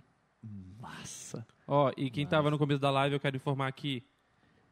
massa. 0.79 1.45
Ó, 1.67 1.91
e 1.97 2.09
quem 2.11 2.25
tava 2.27 2.51
no 2.51 2.57
começo 2.59 2.79
da 2.79 2.91
live, 2.91 3.15
eu 3.15 3.19
quero 3.19 3.35
informar 3.35 3.71
que 3.71 4.03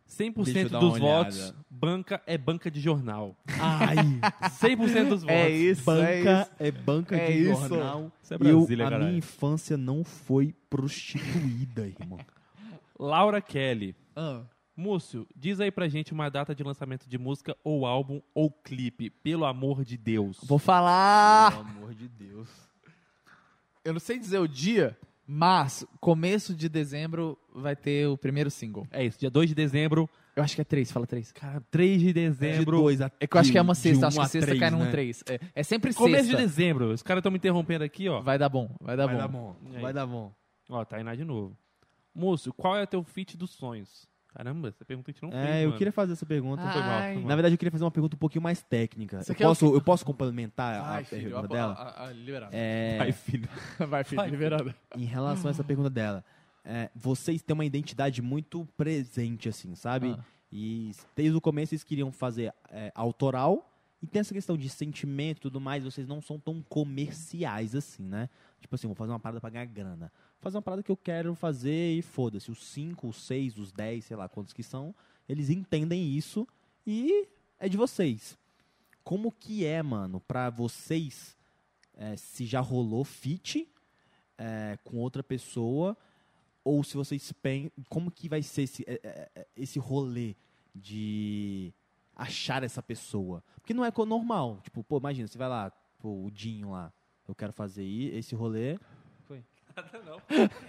100% 0.05 0.43
Deixa 0.53 0.59
eu 0.59 0.69
dar 0.69 0.79
dos 0.79 0.97
uma 0.97 1.05
olhada. 1.05 1.23
votos, 1.31 1.53
banca 1.69 2.21
é 2.27 2.37
banca 2.37 2.69
de 2.69 2.79
jornal. 2.79 3.35
Ai, 3.59 3.95
100% 4.61 5.09
dos 5.09 5.21
votos. 5.23 5.35
É 5.35 5.49
isso, 5.49 5.83
banca 5.83 6.07
é 6.07 6.19
isso. 6.41 6.51
é, 6.59 6.71
banca 6.71 7.15
É 7.15 7.25
de 7.31 7.49
isso. 7.49 7.67
jornal. 7.67 8.11
Isso 8.21 8.33
é 8.33 8.35
eu, 8.35 8.57
Brasília, 8.59 8.85
a 8.85 8.89
caralho. 8.89 9.05
minha 9.07 9.17
infância 9.17 9.75
não 9.75 10.03
foi 10.03 10.53
prostituída, 10.69 11.87
irmão. 11.87 12.19
Laura 12.99 13.41
Kelly. 13.41 13.95
Ah, 14.15 14.41
Múcio, 14.75 15.27
diz 15.35 15.59
aí 15.59 15.69
pra 15.71 15.87
gente 15.87 16.13
uma 16.13 16.29
data 16.29 16.55
de 16.55 16.63
lançamento 16.63 17.07
de 17.07 17.17
música 17.17 17.55
ou 17.63 17.85
álbum 17.85 18.21
ou 18.33 18.49
clipe, 18.49 19.09
pelo 19.09 19.45
amor 19.45 19.85
de 19.85 19.97
Deus. 19.97 20.39
vou 20.43 20.57
falar. 20.57 21.51
Pelo 21.51 21.63
amor 21.77 21.93
de 21.93 22.07
Deus. 22.07 22.49
Eu 23.85 23.93
não 23.93 23.99
sei 23.99 24.17
dizer 24.17 24.39
o 24.39 24.47
dia, 24.47 24.97
mas 25.27 25.85
começo 25.99 26.55
de 26.55 26.67
dezembro 26.69 27.37
vai 27.53 27.75
ter 27.75 28.07
o 28.07 28.17
primeiro 28.17 28.49
single. 28.49 28.87
É 28.91 29.05
isso, 29.05 29.19
dia 29.19 29.29
2 29.29 29.49
de 29.49 29.55
dezembro. 29.55 30.09
Eu 30.35 30.41
acho 30.41 30.55
que 30.55 30.61
é 30.61 30.63
três, 30.63 30.91
fala 30.91 31.05
três. 31.05 31.31
Cara, 31.31 31.61
3 31.69 31.99
de 32.01 32.07
De 32.07 32.13
dezembro. 32.13 32.77
dois 32.81 32.99
a 33.01 33.11
É 33.19 33.27
que 33.27 33.37
eu 33.37 33.39
acho 33.41 33.51
que 33.51 33.57
é 33.59 33.61
uma 33.61 33.73
de 33.73 33.79
sexta, 33.79 34.05
um 34.05 34.07
acho 34.07 34.19
que 34.19 34.27
sexta 34.29 34.47
três, 34.47 34.59
cai 34.59 34.71
num 34.71 34.79
né? 34.79 34.89
três. 34.89 35.23
É, 35.29 35.39
é 35.53 35.61
sempre 35.61 35.93
Começo 35.93 36.23
de 36.23 36.29
sexta. 36.31 36.41
dezembro. 36.47 36.91
Os 36.91 37.03
caras 37.03 37.19
estão 37.19 37.31
me 37.31 37.37
interrompendo 37.37 37.83
aqui, 37.83 38.09
ó. 38.09 38.19
Vai 38.21 38.39
dar 38.39 38.49
bom, 38.49 38.75
vai 38.81 38.97
dar 38.97 39.05
Vai 39.05 39.13
bom. 39.13 39.21
dar 39.21 39.27
bom. 39.27 39.55
E 39.69 39.75
aí? 39.75 39.81
Vai 39.83 39.93
dar 39.93 40.07
bom. 40.07 40.33
Ó, 40.69 40.83
Tainá 40.83 41.13
de 41.13 41.23
novo. 41.23 41.55
Múcio, 42.15 42.51
qual 42.51 42.75
é 42.75 42.81
o 42.81 42.87
teu 42.87 43.03
feat 43.03 43.37
dos 43.37 43.51
sonhos? 43.51 44.07
Caramba, 44.33 44.69
essa 44.69 44.83
pergunta 44.83 45.11
a 45.11 45.13
gente 45.13 45.21
não 45.21 45.31
fez, 45.31 45.43
É, 45.43 45.61
eu 45.63 45.67
mano. 45.67 45.77
queria 45.77 45.91
fazer 45.93 46.13
essa 46.13 46.25
pergunta. 46.25 46.61
Foi 46.61 46.81
mal, 46.81 47.01
foi 47.03 47.13
mal. 47.15 47.23
Na 47.27 47.35
verdade, 47.35 47.53
eu 47.53 47.57
queria 47.59 47.71
fazer 47.71 47.83
uma 47.83 47.91
pergunta 47.91 48.15
um 48.15 48.19
pouquinho 48.19 48.41
mais 48.41 48.61
técnica. 48.63 49.21
Você 49.23 49.31
Eu 49.31 49.35
quer 49.35 49.45
o 49.45 49.49
posso, 49.49 49.65
eu 49.75 49.81
posso 49.81 50.05
complementar 50.05 50.79
a 50.79 50.83
Vai, 50.93 51.03
filho, 51.03 51.21
pergunta 51.23 51.45
a- 51.45 51.55
dela? 51.55 51.73
a- 51.73 52.05
a- 52.07 52.11
liberado. 52.11 52.51
É, 52.55 52.97
Ai, 52.99 53.11
filho. 53.13 53.47
Vai, 53.87 54.03
filho, 54.03 54.15
Vai, 54.17 54.29
liberado. 54.29 54.73
em 54.97 55.05
relação 55.05 55.49
a 55.49 55.51
essa 55.51 55.63
pergunta 55.63 55.89
dela, 55.89 56.23
é, 56.65 56.89
vocês 56.95 57.41
têm 57.41 57.53
uma 57.53 57.65
identidade 57.65 58.21
muito 58.21 58.67
presente, 58.75 59.49
assim, 59.49 59.75
sabe? 59.75 60.15
Ah. 60.17 60.23
E 60.51 60.91
desde 61.15 61.35
o 61.37 61.41
começo 61.41 61.69
vocês 61.69 61.83
queriam 61.83 62.11
fazer 62.11 62.53
é, 62.71 62.91
autoral. 62.95 63.69
E 64.01 64.07
tem 64.07 64.19
essa 64.19 64.33
questão 64.33 64.57
de 64.57 64.67
sentimento 64.67 65.37
e 65.37 65.41
tudo 65.41 65.61
mais, 65.61 65.83
vocês 65.85 66.05
não 66.07 66.21
são 66.21 66.37
tão 66.37 66.61
comerciais 67.07 67.73
assim, 67.75 68.03
né? 68.03 68.29
Tipo 68.59 68.75
assim, 68.75 68.87
vou 68.87 68.95
fazer 68.95 69.11
uma 69.11 69.19
parada 69.19 69.39
pra 69.39 69.49
ganhar 69.49 69.65
grana. 69.65 70.11
Fazer 70.43 70.57
uma 70.57 70.61
parada 70.61 70.83
que 70.83 70.91
eu 70.91 70.97
quero 70.97 71.33
fazer 71.35 71.93
e 71.97 72.01
foda-se. 72.01 72.51
Os 72.51 72.65
5, 72.65 73.07
os 73.07 73.15
6, 73.25 73.57
os 73.57 73.71
10, 73.71 74.03
sei 74.03 74.17
lá 74.17 74.27
quantos 74.27 74.51
que 74.51 74.61
são, 74.61 74.93
eles 75.27 75.49
entendem 75.49 76.05
isso 76.17 76.45
e 76.85 77.29
é 77.57 77.69
de 77.69 77.77
vocês. 77.77 78.37
Como 79.05 79.31
que 79.31 79.65
é, 79.65 79.81
mano, 79.81 80.19
pra 80.19 80.49
vocês, 80.49 81.37
é, 81.95 82.17
se 82.17 82.45
já 82.45 82.59
rolou 82.59 83.05
fit 83.05 83.69
é, 84.37 84.77
com 84.83 84.97
outra 84.97 85.23
pessoa, 85.23 85.95
ou 86.61 86.83
se 86.83 86.97
vocês 86.97 87.31
pensam, 87.31 87.71
como 87.87 88.11
que 88.11 88.27
vai 88.27 88.43
ser 88.43 88.63
esse, 88.63 88.83
é, 88.85 88.99
é, 89.01 89.31
é, 89.35 89.47
esse 89.55 89.79
rolê 89.79 90.35
de 90.75 91.73
achar 92.13 92.63
essa 92.63 92.83
pessoa? 92.83 93.41
Porque 93.61 93.73
não 93.73 93.85
é 93.85 93.93
normal. 94.05 94.59
Tipo, 94.61 94.83
pô, 94.83 94.97
imagina, 94.97 95.25
você 95.25 95.37
vai 95.37 95.47
lá, 95.47 95.71
pô, 95.99 96.25
o 96.25 96.29
Dinho 96.29 96.71
lá, 96.71 96.91
eu 97.29 97.33
quero 97.33 97.53
fazer 97.53 97.85
esse 97.85 98.35
rolê. 98.35 98.77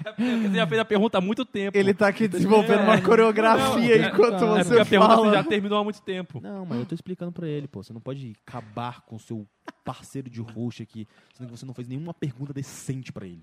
É 0.05 0.13
porque 0.13 0.49
você 0.49 0.55
já 0.57 0.67
fez 0.67 0.81
a 0.81 0.85
pergunta 0.85 1.19
há 1.19 1.21
muito 1.21 1.45
tempo. 1.45 1.77
Ele 1.77 1.93
tá 1.95 2.09
aqui 2.09 2.27
desenvolvendo 2.29 2.83
uma 2.83 2.97
Não, 2.97 3.03
coreografia 3.03 3.97
é- 3.97 4.07
enquanto 4.09 4.35
é 4.45 4.61
É 4.61 4.65
porque 4.65 4.65
você 4.65 4.81
a 4.81 4.85
pergunta 4.87 5.15
fala. 5.17 5.29
você 5.29 5.35
já 5.37 5.45
terminou 5.45 5.79
há 5.79 5.85
muito 5.85 6.03
tempo. 6.03 6.41
Não, 6.41 6.65
mas 6.67 6.79
eu 6.79 6.87
tô 6.87 6.95
explicando 6.95 7.33
pra 7.33 7.47
ele, 7.49 7.67
pô. 7.69 7.83
Você 7.83 7.93
não 7.93 8.01
pode 8.01 8.35
acabar 8.47 9.03
com 9.03 9.17
o 9.17 9.21
seu 9.21 9.47
parceiro 9.85 10.31
de 10.31 10.41
roxo 10.41 10.83
aqui, 10.83 11.07
sendo 11.35 11.51
que 11.51 11.59
você 11.59 11.67
não 11.67 11.75
fez 11.75 11.87
nenhuma 11.89 12.15
pergunta 12.15 12.53
decente 12.53 13.13
pra 13.13 13.27
ele. 13.27 13.43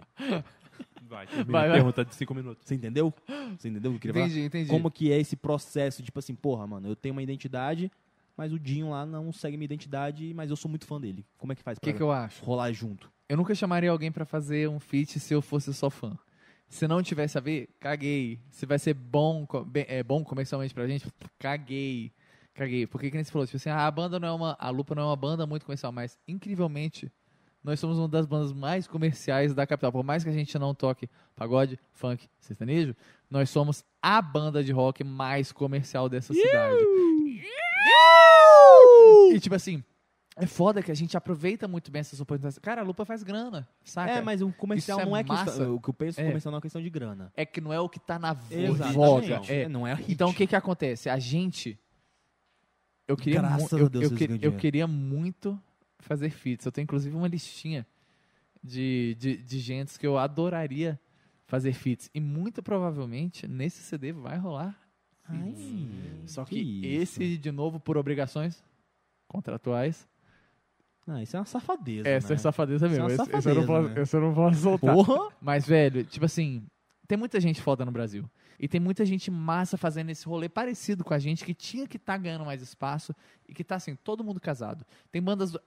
Vai, 1.08 1.26
Vai, 1.28 1.66
a 1.66 1.68
vai. 1.68 1.72
pergunta 1.74 2.06
de 2.06 2.16
5 2.16 2.34
minutos. 2.34 2.64
Você 2.66 2.74
entendeu? 2.76 3.14
Você 3.58 3.68
entendeu 3.70 3.92
o 3.92 3.94
que 3.94 3.98
eu 3.98 4.00
queria 4.00 4.14
falar? 4.14 4.26
Entendi, 4.28 4.46
entendi. 4.46 4.70
Como 4.70 4.90
que 4.90 5.12
é 5.12 5.20
esse 5.20 5.36
processo, 5.36 6.02
tipo 6.02 6.18
assim, 6.20 6.34
porra, 6.34 6.66
mano, 6.66 6.88
eu 6.88 6.96
tenho 6.96 7.14
uma 7.14 7.22
identidade, 7.22 7.92
mas 8.38 8.54
o 8.54 8.58
Dinho 8.60 8.90
lá 8.90 9.06
não 9.06 9.32
segue 9.32 9.58
minha 9.58 9.66
identidade, 9.66 10.34
mas 10.34 10.50
eu 10.50 10.56
sou 10.56 10.70
muito 10.70 10.86
fã 10.86 11.00
dele. 11.00 11.26
Como 11.38 11.52
é 11.52 11.56
que 11.56 11.62
faz 11.62 11.78
O 11.78 11.82
pra 11.82 11.92
que, 11.92 11.98
que 11.98 12.02
eu 12.04 12.12
acho? 12.12 12.44
rolar 12.46 12.72
junto? 12.72 13.12
Eu 13.32 13.38
nunca 13.38 13.56
chamaria 13.56 13.90
alguém 13.90 14.12
pra 14.12 14.26
fazer 14.26 14.68
um 14.68 14.78
feat 14.78 15.18
se 15.18 15.34
eu 15.34 15.42
fosse 15.42 15.74
só 15.74 15.90
fã. 15.90 16.18
Se 16.68 16.86
não 16.86 17.02
tivesse 17.02 17.38
a 17.38 17.42
ver, 17.42 17.70
caguei. 17.80 18.42
Se 18.50 18.66
vai 18.66 18.78
ser 18.78 18.94
bom, 18.94 19.48
é 19.74 20.04
bom 20.04 20.22
comercialmente 20.22 20.74
pra 20.74 20.86
gente, 20.86 21.08
caguei. 21.40 22.12
Caguei. 22.54 22.86
Porque 22.86 23.10
que 23.10 23.16
nem 23.16 23.24
você 23.24 23.32
falou, 23.32 23.48
tipo 23.48 23.56
assim, 23.56 23.70
ah, 23.70 23.88
a 23.88 23.92
banda 23.92 24.20
não 24.20 24.28
é 24.28 24.32
uma. 24.34 24.58
A 24.60 24.70
Lupa 24.70 24.94
não 24.94 25.04
é 25.04 25.06
uma 25.06 25.16
banda 25.16 25.48
muito 25.48 25.66
comercial, 25.66 25.94
mas 25.94 26.20
incrivelmente, 26.28 27.10
nós 27.64 27.80
somos 27.80 27.98
uma 27.98 28.10
das 28.10 28.26
bandas 28.26 28.52
mais 28.52 28.86
comerciais 28.86 29.54
da 29.54 29.66
capital. 29.66 29.94
Por 29.94 30.04
mais 30.04 30.26
que 30.26 30.30
a 30.30 30.34
gente 30.34 30.60
não 30.60 30.76
toque 30.76 31.10
pagode, 31.34 31.80
funk, 31.94 32.28
sertanejo, 32.38 32.94
nós 33.30 33.50
somos 33.50 33.82
a 34.02 34.22
banda 34.22 34.62
de 34.62 34.74
rock 34.74 35.06
mais 35.06 35.54
comercial 35.54 36.10
dessa 36.10 36.34
cidade. 36.34 36.84
E 39.34 39.40
tipo 39.40 39.56
assim, 39.56 39.82
é 40.38 40.46
foda 40.46 40.82
que 40.82 40.92
a 40.92 40.96
gente 40.96 41.16
aproveita 41.18 41.68
muito 41.68 41.92
bem 41.92 42.00
essas 42.00 42.20
oportunidades. 42.22 42.58
Cara, 42.60 42.82
a 42.82 42.84
Lupa 42.84 43.04
faz 43.06 43.22
grana, 43.24 43.68
saca? 43.84 44.12
É, 44.12 44.22
mas 44.22 44.42
o 44.42 44.52
comercial 44.54 45.00
isso 45.00 45.08
é 45.08 45.10
não 45.10 45.18
é 45.18 45.24
massa. 45.24 45.46
questão. 45.46 45.76
O 45.76 45.82
que 45.82 45.90
eu 45.90 45.94
penso 45.94 46.22
É. 46.22 46.26
comercial 46.26 46.52
não 46.52 46.60
é 46.60 46.62
questão 46.62 46.82
de 46.82 46.90
grana. 46.90 47.32
É 47.36 47.46
que 47.46 47.60
não 47.60 47.74
é 47.74 47.80
o 47.80 47.90
que 47.90 48.00
tá 48.00 48.18
na 48.18 48.36
Exatamente. 48.50 48.94
voga. 48.96 49.42
É. 49.48 49.68
Não 49.68 49.86
é 49.86 49.94
hit. 49.94 50.12
Então 50.14 50.30
o 50.30 50.34
que 50.34 50.48
que 50.48 50.56
acontece? 50.56 51.10
A 51.10 51.20
gente 51.20 51.78
eu 53.08 53.18
queria 53.18 53.42
Graças 53.42 53.72
eu, 53.74 53.86
a 53.86 53.90
Deus 53.90 54.06
eu, 54.06 54.12
eu 54.12 54.18
dinheiro. 54.18 54.58
queria 54.58 54.88
muito 54.88 55.62
fazer 56.00 56.30
feats. 56.30 56.66
Eu 56.66 56.72
tenho 56.72 56.84
inclusive 56.84 57.16
uma 57.16 57.28
listinha 57.28 57.86
de, 58.64 59.16
de, 59.20 59.38
de 59.38 59.60
gentes 59.60 59.98
que 59.98 60.08
eu 60.08 60.18
adoraria 60.18 61.00
fazer 61.46 61.74
feats. 61.74 62.10
E 62.14 62.22
muito 62.22 62.64
provavelmente 62.64 63.48
nesse 63.48 63.84
CD 63.84 64.14
vai 64.14 64.38
rolar 64.38 64.80
feats. 65.30 66.32
Só 66.32 66.46
que, 66.46 66.56
que 66.82 66.88
esse, 66.88 67.38
de 67.38 67.52
novo, 67.52 67.80
por 67.82 67.98
obrigações 67.98 68.64
contratuais. 69.28 70.08
Ah, 71.08 71.22
isso 71.24 71.36
é 71.36 71.40
uma 71.40 71.46
safadeza. 71.46 72.08
Essa 72.08 72.30
né? 72.30 72.36
é 72.36 72.38
safadeza 72.38 72.86
Isso 72.86 72.96
é 72.96 73.00
mesmo. 73.00 73.04
uma 73.10 73.16
safadeza, 73.26 73.66
posso, 73.66 73.90
né? 73.90 74.04
eu 74.14 74.22
não 74.22 74.34
posso 74.34 74.60
soltar. 74.62 74.94
Porra! 74.94 75.34
Mas, 75.42 75.66
velho, 75.68 76.04
tipo 76.06 76.26
assim, 76.26 76.64
tem 77.08 77.18
muita 77.18 77.40
gente 77.40 77.62
foda 77.62 77.84
no 77.84 77.92
Brasil. 77.92 78.30
E 78.60 78.68
tem 78.68 78.80
muita 78.80 79.04
gente 79.04 79.32
massa 79.32 79.76
fazendo 79.76 80.12
esse 80.12 80.24
rolê 80.28 80.48
parecido 80.48 81.04
com 81.04 81.14
a 81.16 81.20
gente, 81.20 81.44
que 81.44 81.54
tinha 81.54 81.88
que 81.88 81.98
estar 81.98 82.16
ganhando 82.18 82.46
mais 82.46 82.62
espaço 82.62 83.14
e 83.50 83.54
que 83.56 83.64
tá 83.64 83.76
assim, 83.76 83.96
todo 83.96 84.24
mundo 84.24 84.40
casado. 84.40 84.86
Tem 85.12 85.20
bandas. 85.22 85.52
do- 85.52 85.62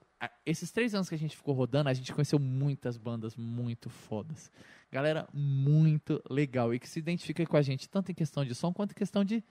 Esses 0.45 0.71
três 0.71 0.95
anos 0.95 1.09
que 1.09 1.15
a 1.15 1.17
gente 1.17 1.35
ficou 1.35 1.53
rodando, 1.53 1.89
a 1.89 1.93
gente 1.93 2.13
conheceu 2.13 2.39
muitas 2.39 2.95
bandas 2.97 3.35
muito 3.35 3.89
fodas. 3.89 4.49
Galera 4.89 5.27
muito 5.33 6.23
legal 6.29 6.73
e 6.73 6.79
que 6.79 6.87
se 6.87 6.97
identifica 6.99 7.45
com 7.45 7.57
a 7.57 7.61
gente, 7.61 7.89
tanto 7.89 8.11
em 8.13 8.15
questão 8.15 8.45
de 8.45 8.55
som 8.55 8.71
quanto 8.71 8.91
em 8.91 8.95
questão 8.95 9.25
de, 9.25 9.43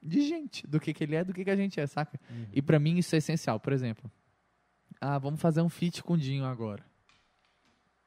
de 0.00 0.20
gente, 0.22 0.64
do 0.64 0.78
que, 0.78 0.94
que 0.94 1.02
ele 1.02 1.16
é, 1.16 1.24
do 1.24 1.34
que, 1.34 1.42
que 1.42 1.50
a 1.50 1.56
gente 1.56 1.80
é, 1.80 1.86
saca? 1.88 2.20
E 2.52 2.62
pra 2.62 2.78
mim 2.78 2.96
isso 2.98 3.12
é 3.16 3.18
essencial. 3.18 3.58
Por 3.58 3.72
exemplo, 3.72 4.08
ah, 5.02 5.18
vamos 5.18 5.40
fazer 5.40 5.60
um 5.62 5.68
feat 5.68 6.02
com 6.02 6.14
o 6.14 6.18
Dinho 6.18 6.44
agora. 6.44 6.84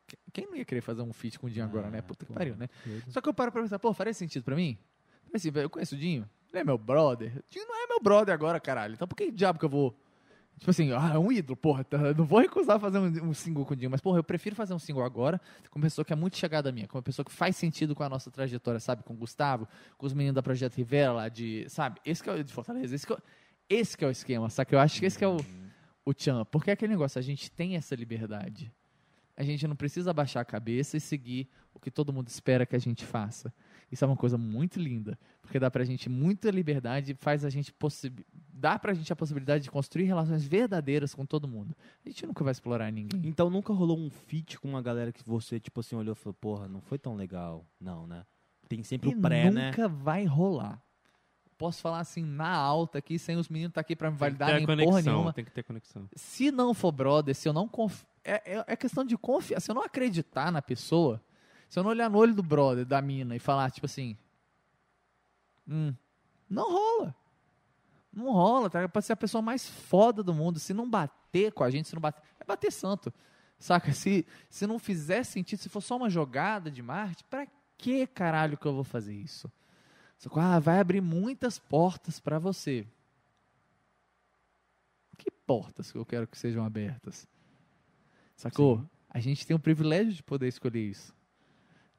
Qu- 0.07 0.17
Quem 0.33 0.45
não 0.47 0.55
ia 0.55 0.65
querer 0.65 0.81
fazer 0.81 1.01
um 1.01 1.13
feat 1.13 1.37
com 1.39 1.47
o 1.47 1.49
Dinho 1.49 1.65
agora, 1.65 1.89
né? 1.89 2.01
Puta 2.01 2.25
que 2.25 2.33
pariu, 2.33 2.55
né? 2.55 2.67
Só 3.09 3.21
que 3.21 3.29
eu 3.29 3.33
paro 3.33 3.51
pra 3.51 3.61
pensar, 3.61 3.79
pô, 3.79 3.93
faria 3.93 4.13
sentido 4.13 4.43
pra 4.43 4.55
mim? 4.55 4.77
Falei 5.25 5.35
assim, 5.35 5.51
velho, 5.51 5.65
eu 5.65 5.69
conheço 5.69 5.95
o 5.95 5.97
Dinho, 5.97 6.29
ele 6.51 6.61
é 6.61 6.63
meu 6.63 6.77
brother. 6.77 7.31
O 7.37 7.43
Dinho 7.51 7.65
não 7.67 7.83
é 7.83 7.87
meu 7.87 7.99
brother 7.99 8.33
agora, 8.33 8.59
caralho. 8.59 8.93
Então 8.93 9.07
por 9.07 9.15
que 9.15 9.31
diabo 9.31 9.59
que 9.59 9.65
eu 9.65 9.69
vou. 9.69 9.95
Tipo 10.57 10.71
assim, 10.71 10.89
ah, 10.93 11.11
é 11.15 11.17
um 11.19 11.29
ídolo, 11.33 11.57
porra. 11.57 11.83
tá, 11.83 11.97
não 12.13 12.23
vou 12.23 12.39
recusar 12.39 12.79
fazer 12.79 12.97
um, 12.97 13.29
um 13.29 13.33
single 13.33 13.65
com 13.65 13.73
o 13.73 13.75
Dinho, 13.75 13.91
mas, 13.91 13.99
porra, 13.99 14.19
eu 14.19 14.23
prefiro 14.23 14.55
fazer 14.55 14.73
um 14.73 14.79
single 14.79 15.03
agora 15.03 15.41
com 15.69 15.77
uma 15.79 15.83
pessoa 15.83 16.05
que 16.05 16.13
é 16.13 16.15
muito 16.15 16.37
chegada 16.37 16.69
a 16.69 16.71
mim, 16.71 16.85
com 16.85 16.97
uma 16.97 17.03
pessoa 17.03 17.25
que 17.25 17.31
faz 17.33 17.57
sentido 17.57 17.93
com 17.93 18.03
a 18.03 18.07
nossa 18.07 18.31
trajetória, 18.31 18.79
sabe? 18.79 19.03
Com 19.03 19.13
o 19.13 19.17
Gustavo, 19.17 19.67
com 19.97 20.05
os 20.05 20.13
meninos 20.13 20.35
da 20.35 20.41
Projeto 20.41 20.75
Rivera 20.75 21.11
lá 21.11 21.27
de. 21.27 21.65
Sabe? 21.69 21.99
Esse 22.05 22.23
que 22.23 22.29
é 22.29 22.33
o 22.33 22.41
de 22.41 22.53
Fortaleza. 22.53 22.95
Esse 22.95 23.05
que 23.05 23.11
é 23.11 23.15
o, 23.17 23.19
esse 23.69 23.97
que 23.97 24.05
é 24.05 24.07
o 24.07 24.11
esquema, 24.11 24.49
saca? 24.49 24.73
Eu 24.73 24.79
acho 24.79 24.97
que 24.97 25.05
esse 25.05 25.17
que 25.17 25.25
é 25.25 25.27
o, 25.27 25.35
o 26.05 26.13
tchan. 26.13 26.45
Porque 26.45 26.69
é 26.69 26.73
aquele 26.73 26.93
negócio, 26.93 27.19
a 27.19 27.21
gente 27.21 27.51
tem 27.51 27.75
essa 27.75 27.95
liberdade. 27.95 28.71
A 29.35 29.43
gente 29.43 29.67
não 29.67 29.75
precisa 29.75 30.13
baixar 30.13 30.41
a 30.41 30.45
cabeça 30.45 30.95
e 30.95 31.01
seguir 31.01 31.49
o 31.73 31.79
que 31.79 31.91
todo 31.91 32.13
mundo 32.13 32.29
espera 32.29 32.65
que 32.65 32.75
a 32.75 32.79
gente 32.79 33.03
faça. 33.03 33.53
Isso 33.91 34.03
é 34.03 34.07
uma 34.07 34.15
coisa 34.15 34.37
muito 34.37 34.79
linda, 34.79 35.19
porque 35.41 35.59
dá 35.59 35.69
pra 35.69 35.83
gente 35.83 36.09
muita 36.09 36.49
liberdade, 36.49 37.13
faz 37.19 37.43
a 37.43 37.49
gente 37.49 37.73
dá 38.53 38.79
pra 38.79 38.93
gente 38.93 39.11
a 39.11 39.15
possibilidade 39.15 39.65
de 39.65 39.71
construir 39.71 40.05
relações 40.05 40.45
verdadeiras 40.45 41.13
com 41.13 41.25
todo 41.25 41.47
mundo. 41.47 41.75
A 42.05 42.09
gente 42.09 42.25
nunca 42.25 42.43
vai 42.43 42.51
explorar 42.51 42.91
ninguém. 42.91 43.21
Então 43.25 43.49
nunca 43.49 43.73
rolou 43.73 43.99
um 43.99 44.09
feat 44.09 44.57
com 44.59 44.69
uma 44.69 44.81
galera 44.81 45.11
que 45.11 45.23
você, 45.25 45.59
tipo 45.59 45.81
assim, 45.81 45.95
olhou 45.95 46.13
e 46.13 46.15
falou, 46.15 46.33
porra, 46.33 46.67
não 46.67 46.81
foi 46.81 46.97
tão 46.97 47.15
legal. 47.15 47.65
Não, 47.79 48.07
né? 48.07 48.25
Tem 48.67 48.83
sempre 48.83 49.09
E 49.09 49.15
o 49.15 49.21
pré, 49.21 49.51
né? 49.51 49.67
nunca 49.67 49.87
vai 49.87 50.25
rolar. 50.25 50.81
Posso 51.57 51.81
falar 51.81 51.99
assim 51.99 52.23
na 52.23 52.49
alta 52.49 52.97
aqui, 52.97 53.17
sem 53.17 53.37
os 53.37 53.47
meninos 53.47 53.71
estar 53.71 53.81
aqui 53.81 53.95
pra 53.95 54.11
me 54.11 54.17
validar 54.17 54.49
nem 54.49 54.63
a 54.63 54.67
porra 54.67 54.77
conexão, 54.77 55.13
nenhuma. 55.13 55.33
tem 55.33 55.45
que 55.45 55.51
ter 55.51 55.63
conexão. 55.63 56.09
Se 56.13 56.51
não 56.51 56.73
for 56.73 56.91
brother, 56.91 57.33
se 57.33 57.47
eu 57.47 57.53
não 57.53 57.67
conf... 57.67 58.03
é, 58.23 58.57
é, 58.57 58.63
é 58.67 58.75
questão 58.75 59.05
de 59.05 59.17
confiar. 59.17 59.61
Se 59.61 59.71
eu 59.71 59.75
não 59.75 59.83
acreditar 59.83 60.51
na 60.51 60.61
pessoa, 60.61 61.21
se 61.69 61.79
eu 61.79 61.83
não 61.83 61.91
olhar 61.91 62.09
no 62.09 62.17
olho 62.17 62.33
do 62.33 62.43
brother, 62.43 62.85
da 62.85 63.01
mina, 63.01 63.35
e 63.35 63.39
falar, 63.39 63.71
tipo 63.71 63.85
assim. 63.85 64.17
Hum, 65.67 65.93
não 66.49 66.71
rola. 66.71 67.15
Não 68.11 68.31
rola, 68.31 68.69
tá? 68.69 68.87
Pode 68.89 69.05
ser 69.05 69.13
a 69.13 69.17
pessoa 69.17 69.41
mais 69.41 69.67
foda 69.67 70.21
do 70.21 70.33
mundo. 70.33 70.59
Se 70.59 70.73
não 70.73 70.89
bater 70.89 71.51
com 71.53 71.63
a 71.63 71.69
gente, 71.69 71.87
se 71.87 71.95
não 71.95 72.01
bater. 72.01 72.21
É 72.39 72.43
bater 72.43 72.71
santo. 72.71 73.13
Saca? 73.57 73.93
Se, 73.93 74.25
se 74.49 74.67
não 74.67 74.77
fizer 74.77 75.23
sentido, 75.23 75.59
se 75.59 75.69
for 75.69 75.81
só 75.81 75.95
uma 75.95 76.09
jogada 76.09 76.69
de 76.69 76.81
Marte, 76.81 77.23
pra 77.23 77.47
que 77.77 78.05
caralho 78.07 78.57
que 78.57 78.65
eu 78.65 78.73
vou 78.73 78.83
fazer 78.83 79.13
isso? 79.13 79.51
Sacou? 80.17 80.41
Ah, 80.41 80.59
vai 80.59 80.79
abrir 80.79 81.01
muitas 81.01 81.59
portas 81.59 82.19
pra 82.19 82.39
você. 82.39 82.85
Que 85.17 85.29
portas 85.31 85.91
que 85.91 85.97
eu 85.97 86.05
quero 86.05 86.27
que 86.27 86.37
sejam 86.37 86.63
abertas? 86.65 87.27
Sacou? 88.35 88.83
A 89.09 89.19
gente 89.19 89.45
tem 89.45 89.55
o 89.55 89.59
privilégio 89.59 90.13
de 90.13 90.23
poder 90.23 90.47
escolher 90.47 90.81
isso. 90.89 91.13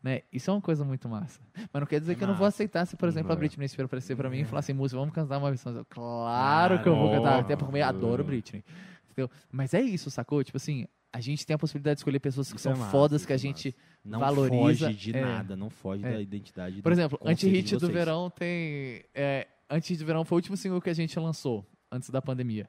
Né? 0.02 0.22
Isso 0.32 0.50
é 0.50 0.52
uma 0.54 0.60
coisa 0.60 0.84
muito 0.84 1.08
massa. 1.08 1.40
Mas 1.72 1.80
não 1.80 1.86
quer 1.86 1.98
dizer 1.98 2.12
É 2.12 2.14
que 2.14 2.22
eu 2.22 2.28
não 2.28 2.34
vou 2.34 2.44
massa. 2.46 2.56
aceitar 2.56 2.86
se, 2.86 2.96
por 2.96 3.08
exemplo, 3.08 3.32
a 3.32 3.34
É. 3.34 3.38
Britney 3.38 3.66
Spears 3.68 3.86
aparecer 3.86 4.16
pra 4.16 4.28
mim 4.30 4.40
e 4.40 4.44
falar 4.44 4.60
assim, 4.60 4.72
música, 4.72 4.98
vamos 5.00 5.14
cantar 5.14 5.38
uma 5.38 5.48
versão. 5.50 5.84
Claro 5.88 6.82
que 6.82 6.88
eu 6.88 6.94
vou 6.94 7.10
cantar, 7.10 7.40
até 7.40 7.56
porque 7.56 7.76
eu 7.78 7.84
adoro 7.84 8.22
Britney. 8.22 8.62
Entendeu? 9.10 9.30
Mas 9.50 9.72
é 9.74 9.80
isso, 9.80 10.10
sacou? 10.10 10.44
Tipo 10.44 10.58
assim, 10.58 10.86
a 11.12 11.20
gente 11.20 11.46
tem 11.46 11.54
a 11.54 11.58
possibilidade 11.58 11.96
de 11.96 12.00
escolher 12.00 12.20
pessoas 12.20 12.50
que 12.50 12.56
Isso 12.56 12.64
são 12.64 12.72
é 12.72 12.76
massa, 12.76 12.90
fodas 12.90 13.24
que 13.24 13.32
a 13.32 13.36
é 13.36 13.38
gente 13.38 13.74
Não 14.04 14.20
valoriza, 14.20 14.86
foge 14.86 14.94
de 14.94 15.16
é. 15.16 15.20
nada, 15.20 15.56
não 15.56 15.70
foge 15.70 16.04
É. 16.04 16.12
da 16.12 16.20
identidade 16.20 16.82
Por 16.82 16.92
exemplo, 16.92 17.18
Anti-Hit 17.24 17.76
do. 17.76 17.88
Verão 17.88 18.28
tem. 18.30 19.02
É, 19.14 19.46
Anti-Hit 19.70 20.00
do 20.00 20.06
Verão 20.06 20.24
foi 20.24 20.36
o 20.36 20.38
último 20.38 20.56
single 20.56 20.80
que 20.80 20.90
a 20.90 20.94
gente 20.94 21.18
lançou 21.18 21.66
antes 21.90 22.10
da 22.10 22.20
pandemia. 22.20 22.68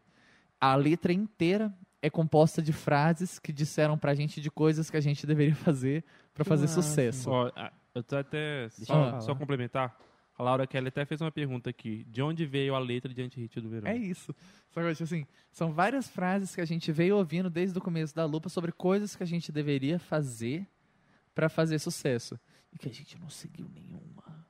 A 0.59 0.75
letra 0.75 1.11
inteira 1.13 1.73
é 2.01 2.09
composta 2.09 2.61
de 2.61 2.71
frases 2.71 3.37
que 3.39 3.51
disseram 3.51 3.97
pra 3.97 4.13
gente 4.15 4.39
de 4.39 4.49
coisas 4.49 4.89
que 4.89 4.97
a 4.97 5.01
gente 5.01 5.25
deveria 5.27 5.55
fazer 5.55 6.03
pra 6.33 6.43
Que 6.43 6.49
fazer 6.49 6.63
massa. 6.67 6.81
sucesso. 6.81 7.29
Ó, 7.29 7.51
eu 7.93 8.03
tô 8.03 8.15
até. 8.15 8.61
Deixa 8.77 8.85
Só, 8.85 9.09
eu 9.15 9.21
só 9.21 9.35
complementar. 9.35 9.97
A 10.37 10.43
Laura 10.43 10.67
Kelly 10.67 10.89
até 10.89 11.03
fez 11.03 11.19
uma 11.19 11.31
pergunta 11.31 11.69
aqui. 11.69 12.05
De 12.07 12.21
onde 12.21 12.45
veio 12.45 12.75
a 12.75 12.79
letra 12.79 13.11
de 13.11 13.21
Anti-Hit 13.23 13.59
do 13.59 13.69
Verão? 13.69 13.89
É 13.89 13.95
isso. 13.97 14.35
Só 14.69 14.81
que, 14.81 15.03
assim, 15.03 15.25
são 15.51 15.73
várias 15.73 16.07
frases 16.07 16.53
que 16.53 16.61
a 16.61 16.65
gente 16.65 16.91
veio 16.91 17.17
ouvindo 17.17 17.49
desde 17.49 17.77
o 17.77 17.81
começo 17.81 18.15
da 18.15 18.23
lupa 18.23 18.47
sobre 18.47 18.71
coisas 18.71 19.15
que 19.15 19.23
a 19.23 19.25
gente 19.25 19.51
deveria 19.51 19.97
fazer 19.97 20.67
pra 21.33 21.49
fazer 21.49 21.79
sucesso. 21.79 22.39
E 22.71 22.77
que 22.77 22.87
a 22.87 22.93
gente 22.93 23.17
não 23.17 23.29
seguiu 23.29 23.67
nenhuma. 23.73 24.45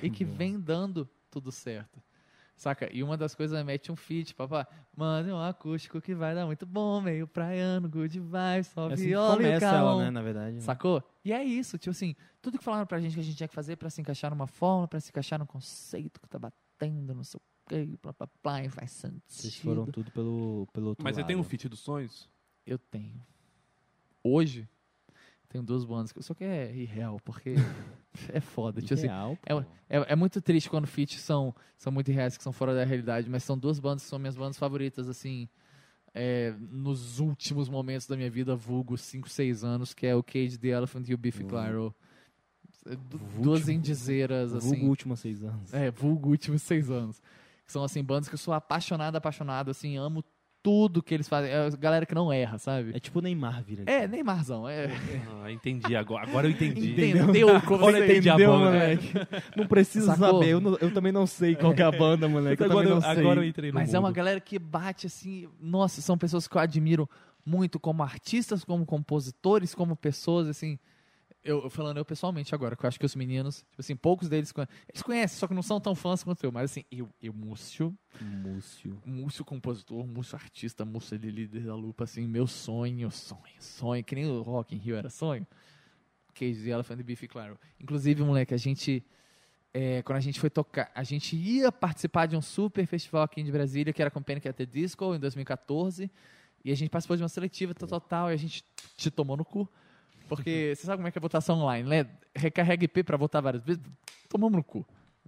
e 0.00 0.08
que 0.08 0.24
vem 0.24 0.58
dando 0.60 1.08
tudo 1.30 1.50
certo. 1.50 2.00
Saca? 2.62 2.88
E 2.94 3.02
uma 3.02 3.16
das 3.16 3.34
coisas 3.34 3.58
é 3.58 3.64
mete 3.64 3.90
um 3.90 3.96
feat, 3.96 4.36
papá. 4.36 4.68
Manda 4.96 5.34
um 5.34 5.40
acústico 5.40 6.00
que 6.00 6.14
vai 6.14 6.32
dar 6.32 6.46
muito 6.46 6.64
bom, 6.64 7.00
meio 7.00 7.26
praiano, 7.26 7.88
good 7.88 8.20
vibes, 8.20 8.68
só 8.68 8.88
É 8.88 8.92
assim 8.94 9.06
viola 9.06 9.32
e 9.32 9.34
o 9.34 9.36
começa 9.38 9.66
ela, 9.66 10.04
né, 10.04 10.10
na 10.10 10.22
verdade. 10.22 10.54
né? 10.54 10.60
Sacou? 10.60 11.02
E 11.24 11.32
é 11.32 11.42
isso, 11.42 11.76
tipo 11.76 11.90
assim, 11.90 12.14
tudo 12.40 12.58
que 12.58 12.62
falaram 12.62 12.86
pra 12.86 13.00
gente 13.00 13.14
que 13.14 13.20
a 13.20 13.22
gente 13.24 13.36
tinha 13.36 13.48
que 13.48 13.54
fazer 13.54 13.74
pra 13.74 13.90
se 13.90 14.00
encaixar 14.00 14.30
numa 14.30 14.46
forma, 14.46 14.86
pra 14.86 15.00
se 15.00 15.10
encaixar 15.10 15.40
num 15.40 15.44
conceito 15.46 16.20
que 16.20 16.28
tá 16.28 16.38
batendo, 16.38 17.12
não 17.12 17.24
sei 17.24 17.40
o 17.40 17.68
quê, 17.68 17.98
blá 18.00 18.12
blá 18.16 18.28
blá, 18.40 18.64
e 18.64 18.68
faz 18.68 18.92
sentido. 18.92 19.22
Vocês 19.26 19.56
foram 19.56 19.84
tudo 19.86 20.12
pelo, 20.12 20.68
pelo 20.72 20.86
outro 20.90 21.02
Mas 21.02 21.16
você 21.16 21.22
lado. 21.22 21.26
tem 21.26 21.36
um 21.36 21.42
feat 21.42 21.68
dos 21.68 21.80
sonhos? 21.80 22.30
Eu 22.64 22.78
tenho. 22.78 23.20
Hoje, 24.22 24.68
tenho 25.48 25.64
duas 25.64 25.84
bandas 25.84 26.12
que 26.12 26.18
eu 26.20 26.22
só 26.22 26.32
que 26.32 26.44
é 26.44 26.72
irreal, 26.72 27.18
porque 27.24 27.54
é 28.32 28.40
foda. 28.40 28.80
Tipo 28.80 28.94
assim, 28.94 29.08
é, 29.88 29.98
é, 29.98 30.12
é 30.12 30.16
muito 30.16 30.40
triste 30.40 30.68
quando 30.68 30.86
feats 30.86 31.20
são, 31.20 31.54
são 31.76 31.92
muito 31.92 32.10
irreais, 32.10 32.36
que 32.36 32.42
são 32.42 32.52
fora 32.52 32.74
da 32.74 32.84
realidade, 32.84 33.28
mas 33.30 33.42
são 33.44 33.56
duas 33.58 33.78
bandas 33.80 34.02
que 34.02 34.08
são 34.08 34.18
minhas 34.18 34.36
bandas 34.36 34.56
favoritas, 34.58 35.08
assim, 35.08 35.48
é, 36.14 36.54
nos 36.70 37.18
últimos 37.20 37.68
momentos 37.68 38.06
da 38.06 38.16
minha 38.16 38.30
vida, 38.30 38.54
vulgo 38.54 38.96
5, 38.98 39.28
6 39.28 39.64
anos, 39.64 39.94
que 39.94 40.06
é 40.06 40.14
o 40.14 40.22
Cage 40.22 40.58
the 40.58 40.68
Elephant 40.68 41.08
e 41.08 41.14
o 41.14 41.18
Biffy 41.18 41.42
Vulgo. 41.42 41.56
Clyro. 41.56 41.94
É, 42.84 42.96
du- 42.96 43.18
Vulgo- 43.18 43.42
Duas 43.42 43.68
indizeiras, 43.68 44.52
assim. 44.54 44.68
Vulgo 44.70 44.86
últimos 44.86 45.20
seis 45.20 45.42
anos. 45.42 45.72
É, 45.72 45.90
vulgo 45.90 46.30
últimos 46.30 46.62
seis 46.62 46.90
anos. 46.90 47.22
Que 47.64 47.70
são, 47.72 47.84
assim, 47.84 48.02
bandas 48.02 48.28
que 48.28 48.34
eu 48.34 48.38
sou 48.38 48.52
apaixonado, 48.52 49.16
apaixonado, 49.16 49.70
assim, 49.70 49.96
amo 49.96 50.24
tudo 50.62 51.02
que 51.02 51.12
eles 51.12 51.28
fazem. 51.28 51.50
É 51.50 51.66
a 51.66 51.70
galera 51.70 52.06
que 52.06 52.14
não 52.14 52.32
erra, 52.32 52.56
sabe? 52.58 52.92
É 52.94 53.00
tipo 53.00 53.18
o 53.18 53.22
Neymar 53.22 53.62
vira. 53.64 53.82
É, 53.86 54.06
Neymarzão. 54.06 54.68
É, 54.68 54.88
Ah, 55.42 55.50
entendi. 55.50 55.96
Agora, 55.96 56.24
agora 56.28 56.46
eu 56.46 56.52
entendi. 56.52 56.92
entendeu 56.92 57.60
como 57.62 57.76
Agora 57.80 57.98
eu 57.98 58.06
você 58.06 58.12
entendi 58.12 58.30
a 58.30 58.34
Entendeu, 58.34 58.52
banda. 58.52 58.64
moleque? 58.70 59.12
Não 59.56 59.66
precisa 59.66 60.14
Sacou? 60.14 60.34
saber. 60.40 60.48
Eu, 60.52 60.60
não- 60.60 60.78
eu 60.80 60.92
também 60.94 61.10
não 61.12 61.26
sei 61.26 61.56
qual 61.56 61.74
que 61.74 61.82
é 61.82 61.84
a 61.84 61.90
banda, 61.90 62.28
moleque. 62.28 62.62
Eu 62.62 62.66
agora, 62.66 62.78
também 62.84 62.90
eu, 62.90 62.94
não 62.94 63.02
sei. 63.14 63.20
agora 63.22 63.40
eu 63.40 63.44
entrei 63.44 63.70
no 63.72 63.74
Mas 63.74 63.92
é 63.92 63.98
uma 63.98 64.08
mundo. 64.08 64.14
galera 64.16 64.40
que 64.40 64.58
bate 64.58 65.06
assim. 65.08 65.48
Nossa, 65.60 66.00
são 66.00 66.16
pessoas 66.16 66.46
que 66.46 66.56
eu 66.56 66.60
admiro 66.60 67.08
muito 67.44 67.80
como 67.80 68.02
artistas, 68.02 68.62
como 68.64 68.86
compositores, 68.86 69.74
como 69.74 69.96
pessoas, 69.96 70.46
assim. 70.48 70.78
Eu, 71.44 71.64
eu 71.64 71.70
falando 71.70 71.96
eu 71.96 72.04
pessoalmente 72.04 72.54
agora, 72.54 72.76
que 72.76 72.84
eu 72.84 72.88
acho 72.88 73.00
que 73.00 73.06
os 73.06 73.16
meninos, 73.16 73.58
tipo 73.58 73.80
assim, 73.80 73.96
poucos 73.96 74.28
deles 74.28 74.52
conhecem. 74.52 74.74
Eles 74.88 75.02
conhecem, 75.02 75.38
só 75.38 75.48
que 75.48 75.54
não 75.54 75.62
são 75.62 75.80
tão 75.80 75.94
fãs 75.94 76.22
quanto 76.22 76.44
eu. 76.44 76.52
Mas 76.52 76.70
assim, 76.70 76.84
eu, 76.90 77.08
eu 77.20 77.32
Múcio, 77.32 77.96
Múcio. 78.20 79.02
Múcio 79.04 79.44
compositor, 79.44 80.06
Múcio 80.06 80.36
artista, 80.36 80.84
Múcio 80.84 81.16
ele 81.16 81.30
líder 81.30 81.64
da 81.64 81.74
lupa, 81.74 82.04
assim, 82.04 82.28
meu 82.28 82.46
sonho, 82.46 83.10
sonho, 83.10 83.42
sonho, 83.58 84.04
que 84.04 84.14
nem 84.14 84.26
o 84.26 84.42
Rock 84.42 84.74
in 84.74 84.78
Rio 84.78 84.94
era 84.94 85.10
sonho. 85.10 85.46
Cage 86.32 86.62
the 86.62 86.70
Elephant 86.70 87.00
e 87.00 87.02
Beefy 87.02 87.26
Claro. 87.26 87.58
Inclusive, 87.80 88.22
moleque, 88.22 88.54
a 88.54 88.56
gente, 88.56 89.04
é, 89.74 90.00
quando 90.02 90.18
a 90.18 90.20
gente 90.20 90.38
foi 90.38 90.48
tocar, 90.48 90.90
a 90.94 91.02
gente 91.02 91.36
ia 91.36 91.70
participar 91.72 92.26
de 92.26 92.36
um 92.36 92.40
super 92.40 92.86
festival 92.86 93.22
aqui 93.22 93.42
de 93.42 93.50
Brasília, 93.50 93.92
que 93.92 94.00
era 94.00 94.10
com 94.10 94.22
Panic! 94.22 94.48
at 94.48 94.56
the 94.56 94.66
Disco, 94.66 95.14
em 95.14 95.18
2014, 95.18 96.10
e 96.64 96.70
a 96.70 96.74
gente 96.74 96.88
participou 96.88 97.16
de 97.16 97.22
uma 97.22 97.28
seletiva, 97.28 97.74
tal, 97.74 97.88
tal, 97.88 98.00
tal, 98.00 98.30
e 98.30 98.34
a 98.34 98.36
gente 98.36 98.64
te 98.96 99.10
tomou 99.10 99.36
no 99.36 99.44
cu. 99.44 99.68
Porque 100.36 100.74
você 100.76 100.86
sabe 100.86 100.96
como 100.98 101.08
é 101.08 101.10
que 101.10 101.18
é 101.18 101.20
a 101.20 101.22
votação 101.22 101.58
online, 101.58 101.88
né? 101.88 102.06
Recarrega 102.34 102.84
IP 102.84 103.02
pra 103.02 103.16
votar 103.16 103.42
várias 103.42 103.62
vezes. 103.64 103.82
Tomamos 104.28 104.56
no 104.56 104.64
cu. 104.64 104.86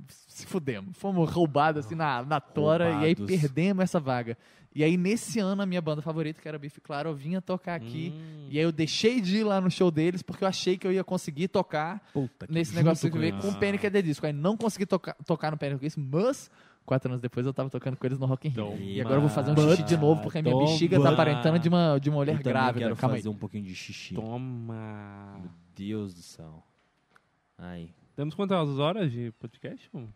Se 0.08 0.46
fudemos. 0.46 0.96
Fomos 0.96 1.30
roubados 1.30 1.84
assim 1.86 1.94
na, 1.94 2.22
na 2.24 2.40
tora 2.40 2.88
e 2.90 2.92
aí 3.04 3.12
Roubados. 3.14 3.26
perdemos 3.40 3.82
essa 3.84 4.00
vaga. 4.00 4.36
E 4.74 4.82
aí, 4.82 4.96
nesse 4.96 5.38
ano, 5.38 5.62
a 5.62 5.66
minha 5.66 5.80
banda 5.80 6.02
favorita, 6.02 6.42
que 6.42 6.48
era 6.48 6.58
Biff 6.58 6.80
Claro, 6.80 7.10
eu 7.10 7.14
vinha 7.14 7.40
tocar 7.40 7.76
aqui. 7.76 8.12
Hum. 8.12 8.48
E 8.50 8.58
aí 8.58 8.64
eu 8.64 8.72
deixei 8.72 9.20
de 9.20 9.36
ir 9.36 9.44
lá 9.44 9.60
no 9.60 9.70
show 9.70 9.88
deles 9.88 10.20
porque 10.20 10.42
eu 10.42 10.48
achei 10.48 10.76
que 10.76 10.84
eu 10.84 10.90
ia 10.92 11.04
conseguir 11.04 11.46
tocar 11.46 12.02
Puta 12.12 12.48
nesse 12.50 12.74
negócio 12.74 13.06
que 13.08 13.12
com 13.12 13.20
veio 13.20 13.36
isso. 13.38 13.46
com 13.46 13.52
o 13.52 13.60
Panic! 13.60 13.86
at 13.86 13.92
the 13.92 14.02
Disco. 14.02 14.26
Aí 14.26 14.32
não 14.32 14.56
consegui 14.56 14.84
tocar, 14.84 15.14
tocar 15.24 15.52
no 15.52 15.56
Panic! 15.56 15.76
at 15.76 15.80
the 15.80 15.86
Disco, 15.86 16.00
mas 16.00 16.50
quatro 16.84 17.10
anos 17.10 17.20
depois 17.20 17.44
eu 17.46 17.52
tava 17.54 17.70
tocando 17.70 17.96
com 17.96 18.06
eles 18.06 18.18
no 18.18 18.26
Rock 18.26 18.46
in 18.48 18.50
Rio. 18.50 18.64
Toma. 18.66 18.76
E 18.78 19.00
agora 19.00 19.16
eu 19.16 19.20
vou 19.22 19.30
fazer 19.30 19.50
um 19.52 19.56
xixi 19.70 19.82
de 19.84 19.96
novo 19.96 20.22
porque 20.22 20.38
a 20.38 20.42
minha 20.42 20.54
Toma. 20.54 20.66
bexiga 20.66 21.00
tá 21.00 21.10
aparentando 21.10 21.58
de 21.58 21.68
uma, 21.68 21.98
de 21.98 22.08
uma 22.10 22.14
Eu 22.16 22.20
mulher 22.20 22.32
também 22.38 22.52
grávida. 22.52 22.84
quero 22.86 22.96
Calma 22.96 23.14
aí. 23.16 23.20
fazer 23.20 23.28
um 23.28 23.36
pouquinho 23.36 23.64
de 23.64 23.74
xixi. 23.74 24.14
Toma. 24.14 25.36
Meu 25.40 25.50
Deus 25.74 26.14
do 26.14 26.22
céu. 26.22 26.62
Ai. 27.58 27.90
Temos 28.16 28.34
quantas 28.34 28.78
horas 28.78 29.10
de 29.10 29.32
podcast? 29.32 29.88
mano? 29.92 30.12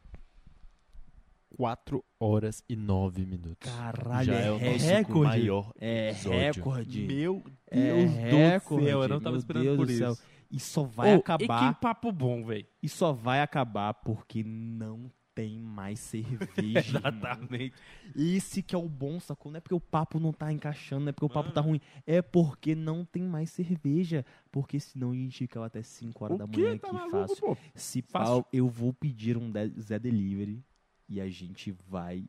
4 1.57 2.05
horas 2.21 2.63
e 2.69 2.77
9 2.77 3.25
minutos. 3.25 3.73
Caralho, 3.73 4.27
Já 4.27 4.35
é 4.35 4.47
é 4.47 4.51
o 4.51 4.59
nosso 4.73 4.87
recorde. 4.87 5.25
maior 5.29 5.73
É 5.81 6.11
episódio. 6.11 6.39
recorde. 6.39 7.07
Meu 7.07 7.43
É 7.67 7.77
Deus 8.05 8.13
recorde, 8.15 8.85
do 8.85 8.89
céu, 8.91 9.03
eu 9.03 9.09
não 9.09 9.19
tava 9.19 9.31
meu 9.31 9.39
esperando 9.39 9.65
Deus 9.65 9.77
por 9.79 9.91
isso. 9.91 10.23
E 10.51 10.61
só 10.61 10.83
vai 10.85 11.15
Ô, 11.15 11.19
acabar. 11.19 11.71
E 11.71 11.75
que 11.75 11.81
papo 11.81 12.13
bom, 12.13 12.45
velho. 12.45 12.67
E 12.83 12.89
só 12.89 13.13
vai 13.13 13.41
acabar 13.41 13.95
porque 13.95 14.43
não 14.45 15.11
tem 15.39 15.57
mais 15.61 16.01
cerveja. 16.81 16.99
Exatamente. 16.99 17.73
Esse 18.17 18.61
que 18.61 18.75
é 18.75 18.79
o 18.79 18.89
bom, 18.89 19.21
sacou? 19.21 19.53
Não 19.53 19.59
é 19.59 19.61
porque 19.61 19.75
o 19.75 19.79
papo 19.81 20.19
não 20.19 20.33
tá 20.33 20.53
encaixando, 20.53 21.03
não 21.05 21.11
é 21.11 21.13
porque 21.13 21.27
o 21.27 21.29
papo 21.29 21.53
tá 21.53 21.61
ruim. 21.61 21.81
É 22.05 22.21
porque 22.21 22.75
não 22.75 23.05
tem 23.05 23.23
mais 23.23 23.49
cerveja. 23.51 24.25
Porque 24.51 24.81
senão 24.81 25.13
a 25.13 25.15
gente 25.15 25.39
ficava 25.39 25.67
até 25.67 25.81
5 25.81 26.25
horas 26.25 26.35
O 26.35 26.39
da 26.39 26.47
manhã 26.49 26.77
Tá 26.79 26.89
aqui 26.91 27.11
fácil. 27.11 27.37
pô? 27.37 27.57
Se 27.77 28.03
Fácil. 28.03 28.43
pau, 28.43 28.49
eu 28.53 28.67
vou 28.69 28.93
pedir 28.93 29.37
um 29.37 29.49
de- 29.49 29.81
Zé 29.81 29.97
Delivery 29.97 30.65
e 31.09 31.21
a 31.21 31.29
gente 31.29 31.71
vai 31.71 32.29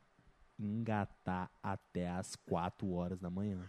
engatar 0.56 1.50
até 1.60 2.08
as 2.10 2.36
4 2.36 2.88
horas 2.92 3.18
da 3.18 3.28
manhã. 3.28 3.68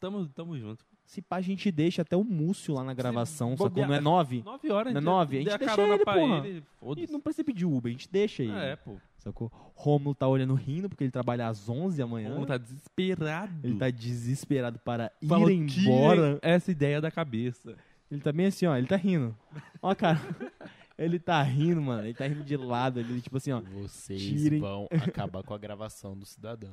Tamo, 0.00 0.26
tamo 0.26 0.58
junto. 0.58 0.84
Se 1.12 1.20
pá, 1.20 1.36
a 1.36 1.40
gente 1.42 1.70
deixa 1.70 2.00
até 2.00 2.16
o 2.16 2.24
Múcio 2.24 2.72
lá 2.72 2.82
na 2.82 2.94
gravação, 2.94 3.50
sacou? 3.50 3.68
bobear- 3.68 3.86
Não 3.86 3.94
é 3.96 4.00
9? 4.00 4.42
Nove 4.42 4.70
horas. 4.72 4.94
Não 4.94 4.98
é 4.98 5.04
nove? 5.04 5.36
A 5.36 5.40
gente 5.42 5.58
deixa 5.58 5.82
ele, 5.82 5.98
porra. 6.06 6.46
ele. 6.48 6.64
E 6.96 7.12
não 7.12 7.20
precisa 7.20 7.44
pedir 7.44 7.66
Uber, 7.66 7.90
a 7.90 7.92
gente 7.92 8.08
deixa 8.10 8.42
ele. 8.42 8.52
É, 8.52 8.76
pô. 8.76 8.96
Sacou? 9.18 9.52
Rômulo 9.74 10.14
tá 10.14 10.26
olhando 10.26 10.54
rindo 10.54 10.88
porque 10.88 11.04
ele 11.04 11.10
trabalha 11.10 11.48
às 11.48 11.68
11 11.68 11.98
da 11.98 12.06
manhã. 12.06 12.32
Como 12.32 12.46
tá 12.46 12.56
desesperado. 12.56 13.52
Ele 13.62 13.76
tá 13.76 13.90
desesperado 13.90 14.78
para 14.78 15.12
ir 15.20 15.28
Falou, 15.28 15.50
embora. 15.50 16.36
"Tirem 16.36 16.38
essa 16.40 16.70
ideia 16.70 16.98
da 16.98 17.10
cabeça. 17.10 17.76
Ele 18.10 18.22
tá 18.22 18.32
bem 18.32 18.46
assim, 18.46 18.64
ó, 18.64 18.74
ele 18.74 18.86
tá 18.86 18.96
rindo. 18.96 19.36
Ó, 19.82 19.94
cara. 19.94 20.18
Ele 20.98 21.18
tá 21.18 21.42
rindo, 21.42 21.80
mano. 21.80 22.04
Ele 22.04 22.14
tá 22.14 22.26
rindo 22.26 22.44
de 22.44 22.56
lado. 22.56 23.00
Ele, 23.00 23.20
tipo 23.20 23.36
assim, 23.38 23.50
ó. 23.52 23.60
Vocês 23.60 24.20
Tirem. 24.20 24.60
vão 24.60 24.86
acabar 24.90 25.42
com 25.42 25.54
a 25.54 25.58
gravação 25.58 26.16
do 26.16 26.24
cidadão. 26.26 26.70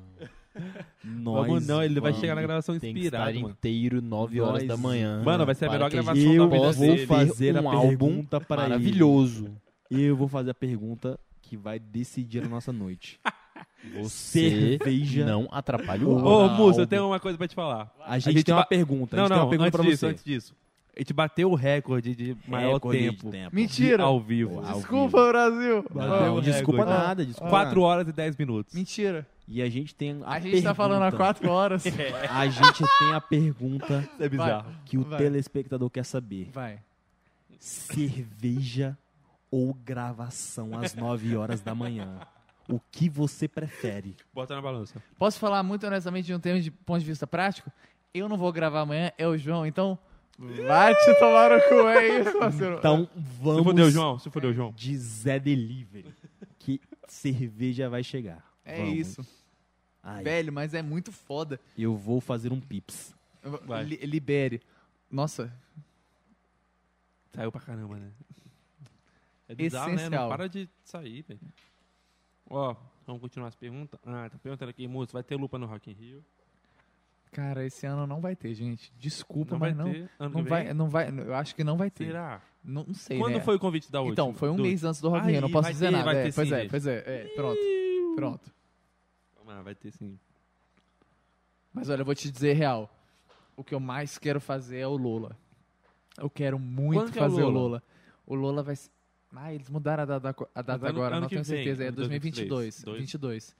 Nós 1.03 1.47
Vamos 1.47 1.67
não, 1.67 1.81
ele 1.81 1.99
vai 1.99 2.11
vamos- 2.11 2.19
chegar 2.21 2.35
na 2.35 2.41
gravação 2.41 2.77
Tem 2.77 2.93
que 2.93 2.99
estar 3.05 3.17
inspirado, 3.19 3.39
mano. 3.41 3.53
inteiro 3.57 4.01
9 4.01 4.41
horas 4.41 4.63
Nós- 4.63 4.67
da 4.67 4.77
manhã. 4.77 5.23
Mano, 5.23 5.45
vai 5.45 5.55
ser 5.55 5.65
a 5.65 5.67
para 5.69 5.77
melhor 5.77 5.89
que 5.89 5.97
a 5.97 6.01
gravação 6.03 6.23
da 6.23 6.33
Eu 6.33 6.49
vida 6.49 6.71
vou 6.71 6.73
dele. 6.73 7.07
fazer 7.07 7.57
a 7.57 7.61
um 7.61 7.69
álbum 7.69 7.87
pergunta 7.89 8.41
para 8.41 8.61
ele. 8.63 8.69
maravilhoso. 8.71 9.51
Eu 9.89 10.15
vou 10.15 10.27
fazer 10.27 10.51
a 10.51 10.53
pergunta 10.55 11.19
que 11.41 11.55
vai 11.57 11.79
decidir 11.79 12.43
a 12.43 12.47
nossa 12.47 12.71
noite. 12.73 13.19
Você 14.01 14.77
Cerveja. 14.77 15.25
não 15.25 15.47
atrapalha 15.51 16.05
o 16.05 16.11
Ô, 16.21 16.27
álbum. 16.27 16.55
Moça, 16.57 16.81
eu 16.81 16.87
tenho 16.87 17.07
uma 17.07 17.19
coisa 17.19 17.37
pra 17.37 17.47
te 17.47 17.55
falar. 17.55 17.89
A 18.05 18.19
gente, 18.19 18.33
gente 18.35 18.43
tem 18.45 18.53
uma 18.53 18.65
pergunta. 18.65 19.15
a 19.15 19.17
Não, 19.17 19.23
gente 19.25 19.29
tem 19.29 19.37
não, 19.37 19.43
uma 19.45 19.49
pergunta 19.49 19.67
antes 19.69 19.79
pra 19.79 19.89
disso, 19.89 19.99
você. 20.01 20.05
antes 20.07 20.23
disso. 20.25 20.55
A 20.99 21.01
gente 21.01 21.13
bateu 21.13 21.49
o 21.49 21.55
recorde 21.55 22.13
de 22.13 22.35
maior 22.45 22.73
Recorde 22.73 22.99
de 22.99 23.05
tempo, 23.11 23.31
tempo. 23.31 23.55
Mentira. 23.55 24.03
ao 24.03 24.19
vivo. 24.19 24.59
Ao 24.59 24.73
Desculpa, 24.79 25.17
vivo. 25.17 25.31
Brasil. 25.31 25.85
Não, 25.95 26.25
Não, 26.35 26.41
desculpa 26.41 26.79
recorde. 26.83 26.99
nada, 27.07 27.25
desculpa 27.25 27.49
4 27.49 27.67
nada. 27.69 27.79
horas 27.87 28.07
e 28.09 28.11
10 28.11 28.35
minutos. 28.35 28.75
Mentira. 28.75 29.25
E 29.47 29.61
a 29.61 29.69
gente 29.69 29.95
tem 29.95 30.21
a, 30.25 30.33
A 30.33 30.39
gente 30.41 30.61
tá 30.61 30.75
falando 30.75 31.03
há 31.03 31.05
pergunta. 31.09 31.17
quatro 31.23 31.49
horas. 31.49 31.83
A 32.29 32.47
gente 32.47 32.83
tem 32.99 33.13
a 33.13 33.21
pergunta 33.21 34.09
é 34.19 34.27
bizarro. 34.29 34.69
que 34.85 34.97
o 34.97 35.03
Vai. 35.05 35.17
telespectador 35.19 35.89
quer 35.89 36.03
saber. 36.03 36.49
Vai. 36.53 36.79
Cerveja 37.57 38.97
ou 39.49 39.73
gravação 39.73 40.77
às 40.77 40.93
9 40.95 41.35
horas 41.37 41.61
da 41.61 41.73
manhã? 41.73 42.19
O 42.67 42.79
que 42.91 43.09
você 43.09 43.47
prefere? 43.47 44.15
Bota 44.33 44.53
na 44.53 44.61
balança. 44.61 45.01
Posso 45.17 45.39
falar 45.39 45.63
muito 45.63 45.87
honestamente 45.87 46.25
de 46.25 46.33
um 46.33 46.39
termo 46.39 46.61
de 46.61 46.69
ponto 46.69 46.99
de 46.99 47.05
vista 47.05 47.25
prático? 47.25 47.71
Eu 48.13 48.27
não 48.27 48.37
vou 48.37 48.51
gravar 48.51 48.81
amanhã, 48.81 49.11
é 49.17 49.25
o 49.27 49.37
João, 49.37 49.65
então 49.65 49.97
vai 50.65 50.95
te 50.95 51.15
tomar 51.19 51.51
o 51.51 51.61
cu, 51.67 51.87
é 51.89 52.19
isso, 52.21 52.39
parceiro. 52.39 52.77
Então 52.77 53.05
Se 53.13 53.19
vamos 53.41 53.63
fodeu, 53.63 53.91
João. 53.91 54.17
Se 54.19 54.29
fodeu, 54.29 54.53
João. 54.53 54.71
de 54.71 54.97
Zé 54.97 55.39
Delivery. 55.39 56.13
Que 56.57 56.79
cerveja 57.07 57.89
vai 57.89 58.03
chegar. 58.03 58.43
é 58.63 58.77
Vamos. 58.77 58.97
isso. 58.97 59.27
Ai, 60.01 60.23
Velho, 60.23 60.51
mas 60.53 60.73
é 60.73 60.81
muito 60.81 61.11
foda. 61.11 61.59
eu 61.77 61.95
vou 61.95 62.21
fazer 62.21 62.51
um 62.53 62.59
pips. 62.59 63.13
Li- 63.85 63.97
libere. 64.05 64.61
Nossa, 65.11 65.51
Saiu 67.33 67.51
pra 67.51 67.61
caramba, 67.61 67.97
né? 67.97 68.11
É 69.47 69.55
bizarro, 69.55 69.89
né? 69.89 69.95
Essencial. 69.95 70.21
Não 70.23 70.29
para 70.29 70.49
de 70.49 70.67
sair, 70.83 71.21
velho. 71.27 71.39
Ó, 72.49 72.75
vamos 73.05 73.21
continuar 73.21 73.47
as 73.49 73.55
perguntas. 73.55 73.99
Ah, 74.05 74.29
tá 74.29 74.37
perguntando 74.41 74.69
aqui, 74.69 74.87
moço, 74.87 75.13
vai 75.13 75.23
ter 75.23 75.35
lupa 75.35 75.57
no 75.57 75.65
Rock 75.67 75.89
in 75.91 75.93
Rio? 75.93 76.25
Cara, 77.31 77.65
esse 77.65 77.85
ano 77.85 78.05
não 78.07 78.19
vai 78.21 78.35
ter, 78.35 78.53
gente. 78.53 78.91
Desculpa, 78.97 79.51
Não 79.53 79.59
vai 79.59 79.69
mas 79.73 79.77
não. 79.85 79.91
ter? 79.93 80.09
Ano 80.19 80.33
Não 80.35 80.43
vai, 80.43 80.73
não 80.73 80.89
vai, 80.89 81.09
eu 81.09 81.33
acho 81.35 81.55
que 81.55 81.63
não 81.63 81.77
vai 81.77 81.89
ter. 81.91 82.07
Será? 82.07 82.41
Não, 82.63 82.83
não 82.85 82.93
sei, 82.93 83.17
Quando 83.17 83.35
né? 83.35 83.39
foi 83.41 83.55
o 83.55 83.59
convite 83.59 83.91
da 83.91 83.99
última? 84.01 84.13
Então, 84.13 84.33
foi 84.33 84.49
um 84.49 84.55
Do- 84.55 84.63
mês 84.63 84.83
antes 84.83 84.99
do 84.99 85.09
Rock 85.09 85.27
Aí, 85.27 85.39
não 85.39 85.49
posso 85.49 85.63
vai 85.63 85.71
dizer 85.73 85.85
ter, 85.87 85.91
nada. 85.91 86.03
vai 86.05 86.17
É, 86.27 86.31
pois 86.31 86.47
sim, 86.49 86.53
é, 86.53 86.59
gente. 86.61 86.69
pois 86.69 86.87
é, 86.87 86.97
é, 87.05 87.27
pronto, 87.35 87.59
pronto. 88.15 88.51
Ah, 89.47 89.61
vai 89.63 89.73
ter 89.73 89.91
sim. 89.91 90.19
Mas 91.73 91.89
olha, 91.89 92.01
eu 92.01 92.05
vou 92.05 92.13
te 92.15 92.29
dizer 92.29 92.53
real. 92.53 92.89
O 93.55 93.63
que 93.63 93.73
eu 93.73 93.79
mais 93.79 94.17
quero 94.17 94.39
fazer 94.39 94.79
é 94.79 94.87
o 94.87 94.95
Lola. 94.95 95.35
Eu 96.17 96.29
quero 96.29 96.59
muito 96.59 97.11
que 97.11 97.19
é 97.19 97.21
o 97.21 97.25
fazer 97.29 97.43
o 97.43 97.49
Lola? 97.49 97.59
Lola. 97.59 97.83
O 98.25 98.35
Lola 98.35 98.63
vai 98.63 98.75
ser... 98.75 98.89
Ah, 99.35 99.53
eles 99.53 99.69
mudaram 99.69 100.03
a 100.03 100.05
data, 100.05 100.29
a 100.55 100.61
data 100.61 100.87
ano- 100.87 100.87
agora, 100.97 101.15
ano 101.15 101.21
não 101.21 101.29
tenho 101.29 101.43
vem, 101.43 101.55
certeza. 101.57 101.83
É 101.83 101.91
2023. 101.91 102.49
2022. 102.49 102.83
Dois. 102.83 102.99
22. 102.99 103.55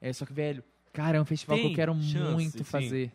É, 0.00 0.12
só 0.12 0.24
que, 0.26 0.32
velho, 0.32 0.62
cara, 0.94 1.18
é 1.18 1.20
um 1.20 1.24
festival 1.26 1.56
que 1.58 1.62
Tem 1.64 1.72
eu 1.72 1.76
quero 1.76 1.94
chance, 2.00 2.32
muito 2.32 2.56
sim. 2.58 2.64
fazer. 2.64 3.12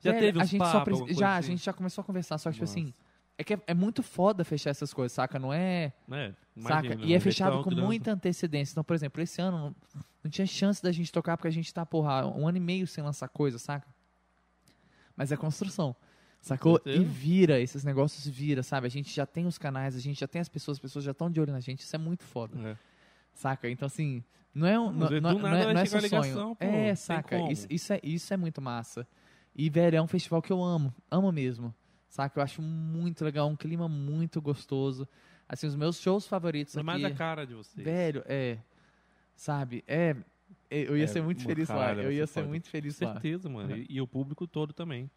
Já 0.00 0.12
Velho, 0.12 0.24
teve 0.26 0.40
a 0.40 0.44
gente 0.44 0.64
só 0.64 0.80
preci- 0.80 1.00
alguma 1.02 1.08
Já, 1.08 1.14
coisa 1.14 1.26
a 1.26 1.36
assim? 1.38 1.48
gente 1.50 1.64
já 1.64 1.72
começou 1.74 2.00
a 2.02 2.04
conversar, 2.04 2.38
só 2.38 2.48
que, 2.50 2.54
tipo 2.54 2.64
assim... 2.64 2.94
É 3.38 3.44
que 3.44 3.52
é, 3.52 3.60
é 3.66 3.74
muito 3.74 4.02
foda 4.02 4.44
fechar 4.44 4.70
essas 4.70 4.94
coisas, 4.94 5.12
saca? 5.12 5.38
Não 5.38 5.52
é... 5.52 5.92
Né? 6.08 6.34
Saca? 6.58 6.86
Imagina, 6.86 7.04
E 7.04 7.12
é 7.12 7.18
um 7.18 7.20
fechado 7.20 7.62
com 7.62 7.70
muita 7.70 8.10
antecedência. 8.12 8.72
Então, 8.72 8.82
por 8.82 8.94
exemplo, 8.94 9.22
esse 9.22 9.42
ano 9.42 9.58
não, 9.58 9.76
não 10.24 10.30
tinha 10.30 10.46
chance 10.46 10.82
da 10.82 10.90
gente 10.90 11.12
tocar 11.12 11.36
porque 11.36 11.48
a 11.48 11.50
gente 11.50 11.74
tá, 11.74 11.84
porra, 11.84 12.26
um 12.26 12.48
ano 12.48 12.56
e 12.56 12.60
meio 12.60 12.86
sem 12.86 13.04
lançar 13.04 13.28
coisa, 13.28 13.58
saca? 13.58 13.86
Mas 15.14 15.32
é 15.32 15.36
construção. 15.36 15.94
Sacou? 16.40 16.80
E 16.86 16.98
vira, 17.04 17.60
esses 17.60 17.84
negócios 17.84 18.26
vira, 18.26 18.62
sabe? 18.62 18.86
A 18.86 18.90
gente 18.90 19.14
já 19.14 19.26
tem 19.26 19.46
os 19.46 19.58
canais, 19.58 19.94
a 19.94 20.00
gente 20.00 20.18
já 20.18 20.26
tem 20.28 20.40
as 20.40 20.48
pessoas, 20.48 20.76
as 20.78 20.80
pessoas 20.80 21.04
já 21.04 21.10
estão 21.10 21.30
de 21.30 21.38
olho 21.38 21.52
na 21.52 21.60
gente. 21.60 21.80
Isso 21.80 21.94
é 21.94 21.98
muito 21.98 22.24
foda. 22.24 22.56
É. 22.70 22.76
Saca? 23.36 23.68
Então, 23.70 23.84
assim, 23.86 24.24
não 24.54 24.66
é 24.66 24.80
um. 24.80 24.90
Mas 24.92 25.10
Não, 25.10 25.20
não, 25.20 25.38
não 25.38 25.48
é, 25.54 25.74
não 25.74 25.80
é 25.80 25.84
só 25.84 26.00
sonho. 26.00 26.02
ligação, 26.02 26.54
pô, 26.56 26.64
é, 26.64 26.94
saca? 26.94 27.52
Isso, 27.52 27.66
isso, 27.70 27.92
é, 27.92 28.00
isso 28.02 28.32
é 28.34 28.36
muito 28.36 28.60
massa. 28.62 29.06
E, 29.54 29.68
velho, 29.70 29.96
é 29.96 30.02
um 30.02 30.06
festival 30.06 30.40
que 30.42 30.50
eu 30.52 30.62
amo. 30.64 30.92
Amo 31.10 31.30
mesmo. 31.30 31.72
Saca? 32.08 32.38
Eu 32.40 32.42
acho 32.42 32.62
muito 32.62 33.22
legal, 33.24 33.46
um 33.48 33.54
clima 33.56 33.88
muito 33.88 34.40
gostoso. 34.40 35.06
Assim, 35.48 35.66
os 35.66 35.76
meus 35.76 36.00
shows 36.00 36.26
favoritos 36.26 36.74
É 36.76 36.80
aqui. 36.80 36.86
mais 36.86 37.04
a 37.04 37.10
cara 37.10 37.46
de 37.46 37.54
vocês. 37.54 37.84
Velho, 37.84 38.24
é. 38.26 38.58
Sabe? 39.34 39.84
É. 39.86 40.16
é, 40.70 40.88
Eu 40.88 40.96
ia 40.96 41.04
É, 41.04 41.06
ser 41.06 41.22
muito 41.22 41.42
feliz 41.44 41.68
lá. 41.68 41.92
Eu 41.92 42.10
ia 42.10 42.26
ser 42.26 42.40
foda. 42.40 42.48
muito 42.48 42.68
feliz 42.70 42.98
lá. 43.00 43.12
Certeza, 43.12 43.48
mano. 43.50 43.72
É. 43.74 43.78
E, 43.78 43.86
e 43.90 44.00
o 44.00 44.06
público 44.06 44.46
todo 44.46 44.72
também. 44.72 45.10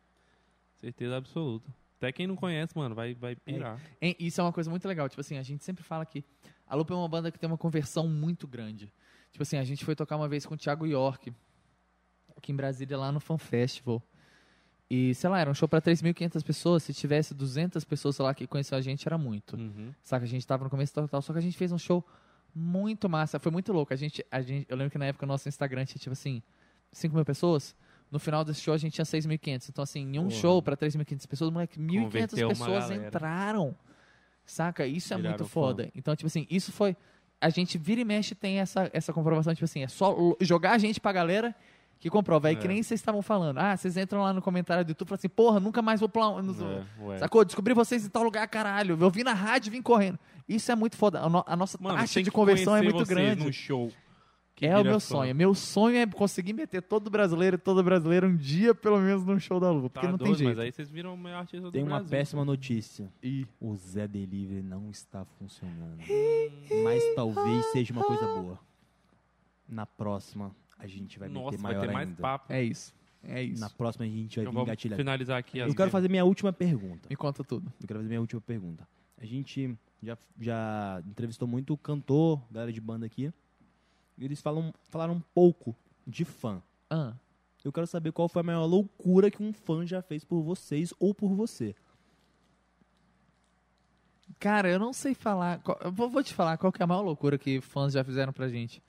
Certeza 0.75 1.15
absoluta. 1.17 1.69
Até 1.97 2.11
quem 2.13 2.27
não 2.27 2.35
conhece, 2.35 2.77
mano, 2.77 2.95
vai, 2.95 3.13
vai 3.13 3.35
pirar. 3.35 3.77
Hein, 4.01 4.15
Isso 4.19 4.39
é 4.39 4.43
uma 4.43 4.53
coisa 4.53 4.69
muito 4.69 4.87
legal. 4.87 5.09
Tipo 5.09 5.19
assim, 5.21 5.37
a 5.37 5.43
gente 5.43 5.63
sempre 5.65 5.83
fala 5.83 6.05
que 6.05 6.23
a 6.69 6.75
Lupa 6.75 6.93
é 6.93 6.97
uma 6.97 7.09
banda 7.09 7.31
que 7.31 7.39
tem 7.39 7.47
uma 7.47 7.57
conversão 7.57 8.07
muito 8.07 8.47
grande. 8.47 8.93
Tipo 9.31 9.41
assim, 9.41 9.57
a 9.57 9.63
gente 9.63 9.83
foi 9.83 9.95
tocar 9.95 10.15
uma 10.15 10.27
vez 10.27 10.45
com 10.45 10.53
o 10.53 10.57
Thiago 10.57 10.85
York, 10.85 11.33
aqui 12.37 12.51
em 12.51 12.55
Brasília, 12.55 12.97
lá 12.97 13.11
no 13.11 13.19
Fan 13.19 13.37
Festival. 13.39 14.01
E, 14.89 15.13
sei 15.13 15.29
lá, 15.29 15.39
era 15.39 15.49
um 15.49 15.53
show 15.53 15.67
pra 15.67 15.81
3.500 15.81 16.43
pessoas. 16.43 16.83
Se 16.83 16.93
tivesse 16.93 17.33
200 17.33 17.83
pessoas, 17.83 18.15
sei 18.15 18.25
lá, 18.25 18.33
que 18.33 18.47
conheceu 18.47 18.77
a 18.77 18.81
gente, 18.81 19.07
era 19.07 19.17
muito. 19.17 19.55
Uhum. 19.55 19.93
Saca? 20.03 20.25
A 20.25 20.27
gente 20.27 20.45
tava 20.45 20.63
no 20.63 20.69
começo 20.69 20.93
total, 20.93 21.21
só 21.21 21.33
que 21.33 21.39
a 21.39 21.41
gente 21.41 21.57
fez 21.57 21.71
um 21.71 21.77
show 21.77 22.03
muito 22.53 23.07
massa. 23.07 23.39
Foi 23.39 23.51
muito 23.51 23.71
louco. 23.71 23.93
A 23.93 23.95
gente, 23.95 24.25
a 24.31 24.41
gente, 24.41 24.65
eu 24.69 24.75
lembro 24.75 24.91
que 24.91 24.97
na 24.97 25.05
época 25.05 25.25
o 25.25 25.27
nosso 25.27 25.47
Instagram 25.47 25.85
tinha, 25.85 25.99
tipo 25.99 26.13
assim, 26.13 26.41
5 26.91 27.15
mil 27.15 27.25
pessoas. 27.25 27.75
No 28.11 28.17
final 28.17 28.43
desse 28.43 28.61
show 28.61 28.73
a 28.73 28.77
gente 28.77 28.93
tinha 28.93 29.05
6.500. 29.05 29.69
Então, 29.69 29.83
assim, 29.83 30.01
em 30.01 30.17
um 30.17 30.23
Porra. 30.23 30.35
show 30.41 30.61
pra 30.61 30.75
3.500 30.75 31.27
pessoas, 31.27 31.51
moleque, 31.51 31.79
1.500 31.79 32.03
Converteu 32.03 32.47
uma 32.47 32.55
pessoas 32.55 32.91
entraram. 32.91 33.75
Saca? 34.51 34.85
Isso 34.85 35.13
é 35.13 35.17
Viraram 35.17 35.37
muito 35.37 35.49
fã. 35.49 35.61
foda. 35.61 35.91
Então, 35.95 36.15
tipo 36.15 36.27
assim, 36.27 36.45
isso 36.49 36.71
foi. 36.71 36.95
A 37.39 37.49
gente 37.49 37.77
vira 37.77 38.01
e 38.01 38.05
mexe 38.05 38.33
tem 38.35 38.59
essa, 38.59 38.89
essa 38.93 39.13
comprovação, 39.13 39.53
tipo 39.53 39.65
assim, 39.65 39.83
é 39.83 39.87
só 39.87 40.15
jogar 40.41 40.71
a 40.71 40.77
gente 40.77 40.99
pra 40.99 41.11
galera 41.11 41.55
que 41.99 42.09
comprova. 42.09 42.47
Aí 42.49 42.55
que 42.55 42.65
É. 42.65 42.67
nem 42.67 42.81
vocês 42.83 42.99
estavam 42.99 43.21
falando. 43.21 43.57
Ah, 43.59 43.77
vocês 43.77 43.95
entram 43.95 44.21
lá 44.21 44.33
no 44.33 44.41
comentário 44.41 44.83
do 44.83 44.89
YouTube 44.89 45.07
e 45.07 45.09
falam 45.09 45.17
assim, 45.19 45.29
porra, 45.29 45.59
nunca 45.59 45.81
mais 45.81 45.99
vou 45.99 46.09
no- 46.41 47.13
É. 47.13 47.17
Sacou? 47.19 47.45
Descobri 47.45 47.73
vocês 47.73 48.05
em 48.05 48.09
tal 48.09 48.23
lugar, 48.23 48.47
caralho. 48.47 48.97
Eu 48.99 49.09
vi 49.09 49.23
na 49.23 49.33
rádio 49.33 49.69
e 49.69 49.71
vim 49.71 49.81
correndo. 49.81 50.17
Isso 50.47 50.71
é 50.71 50.75
muito 50.75 50.97
foda. 50.97 51.19
A, 51.21 51.29
no- 51.29 51.43
a 51.45 51.55
nossa 51.55 51.77
Mano, 51.79 51.97
taxa 51.97 52.21
de 52.23 52.29
que 52.29 52.35
conversão 52.35 52.75
é 52.75 52.81
muito 52.81 53.05
grande. 53.05 53.43
num 53.43 53.51
show. 53.51 53.91
Que 54.59 54.65
É 54.67 54.77
o 54.77 54.83
meu 54.83 54.93
fã. 54.93 54.99
sonho. 54.99 55.33
Meu 55.35 55.53
sonho 55.55 55.95
é 55.97 56.05
conseguir 56.05 56.53
meter 56.53 56.81
todo 56.81 57.09
brasileiro 57.09 57.55
e 57.55 57.57
toda 57.59 57.81
brasileira 57.81 58.27
um 58.27 58.35
dia, 58.35 58.75
pelo 58.75 58.99
menos, 58.99 59.23
num 59.25 59.39
show 59.39 59.59
da 59.59 59.71
Lua. 59.71 59.89
Porque 59.89 60.05
Tá 60.05 60.11
não 60.11 60.17
doido, 60.17 60.31
tem 60.35 60.37
jeito. 60.45 60.49
Mas 60.57 60.59
aí 60.65 60.71
vocês 60.71 60.89
viram 60.89 61.13
o 61.13 61.17
maior 61.17 61.39
artista 61.39 61.67
do 61.67 61.71
Tem 61.71 61.81
uma 61.83 61.97
Brasil. 61.97 62.09
péssima 62.09 62.43
notícia. 62.45 63.11
E 63.23 63.45
O 63.59 63.75
Zé 63.75 64.07
Delivery 64.07 64.61
não 64.61 64.89
está 64.89 65.23
funcionando. 65.23 65.97
Mas 66.83 67.03
talvez 67.15 67.65
seja 67.71 67.93
uma 67.93 68.03
coisa 68.03 68.25
boa. 68.25 68.59
Na 69.67 69.85
próxima, 69.85 70.53
a 70.77 70.87
gente 70.87 71.17
vai 71.19 71.29
Nossa, 71.29 71.51
meter 71.51 71.61
vai 71.61 71.71
maior 71.73 71.87
ter 71.87 71.93
mais 71.93 72.09
ainda. 72.09 72.21
papo. 72.21 72.51
é 72.51 72.63
isso. 72.63 72.93
É 73.23 73.43
isso. 73.43 73.61
Na 73.61 73.69
próxima, 73.69 74.05
a 74.05 74.07
gente 74.07 74.35
vai 74.37 74.43
Então 74.43 74.51
vir 74.51 74.55
vamos 74.55 74.67
engatilhar. 74.67 74.97
finalizar 74.97 75.37
aqui. 75.37 75.61
as 75.61 75.69
Eu 75.69 75.75
quero 75.75 75.91
fazer 75.91 76.09
minha 76.09 76.23
última 76.25 76.51
pergunta. 76.53 77.07
Me 77.09 77.15
conta 77.15 77.43
tudo. 77.43 77.71
Eu 77.81 77.87
quero 77.87 77.99
fazer 77.99 78.07
minha 78.09 78.21
última 78.21 78.39
pergunta. 78.41 78.87
A 79.17 79.25
gente 79.25 79.77
já, 80.01 80.17
já 80.39 81.03
entrevistou 81.05 81.47
muito 81.47 81.75
cantor, 81.77 82.41
galera 82.49 82.71
de 82.71 82.79
banda 82.79 83.05
aqui. 83.05 83.31
Eles 84.19 84.41
falam, 84.41 84.73
falaram 84.89 85.13
um 85.13 85.21
pouco 85.33 85.75
de 86.05 86.25
fã. 86.25 86.61
Ah, 86.89 87.13
Eu 87.63 87.71
quero 87.71 87.87
saber 87.87 88.11
qual 88.11 88.27
foi 88.29 88.41
a 88.41 88.43
maior 88.43 88.65
loucura 88.65 89.29
que 89.31 89.41
um 89.43 89.51
fã 89.53 89.85
já 89.85 90.01
fez 90.01 90.23
por 90.23 90.41
vocês 90.41 90.93
ou 90.99 91.13
por 91.13 91.33
você. 91.33 91.75
cara, 94.39 94.69
eu 94.69 94.79
não 94.79 94.93
sei 94.93 95.13
falar. 95.13 95.59
qual- 95.59 95.77
Eu 95.81 95.91
vou, 95.91 96.23
te 96.23 96.33
falar 96.33 96.57
qual 96.57 96.71
que 96.71 96.81
é 96.81 96.85
a 96.85 96.87
maior 96.87 97.01
loucura 97.01 97.37
que 97.37 97.59
fãs 97.61 97.93
já 97.93 98.03
fizeram 98.03 98.31
pra 98.31 98.47
gente. 98.47 98.81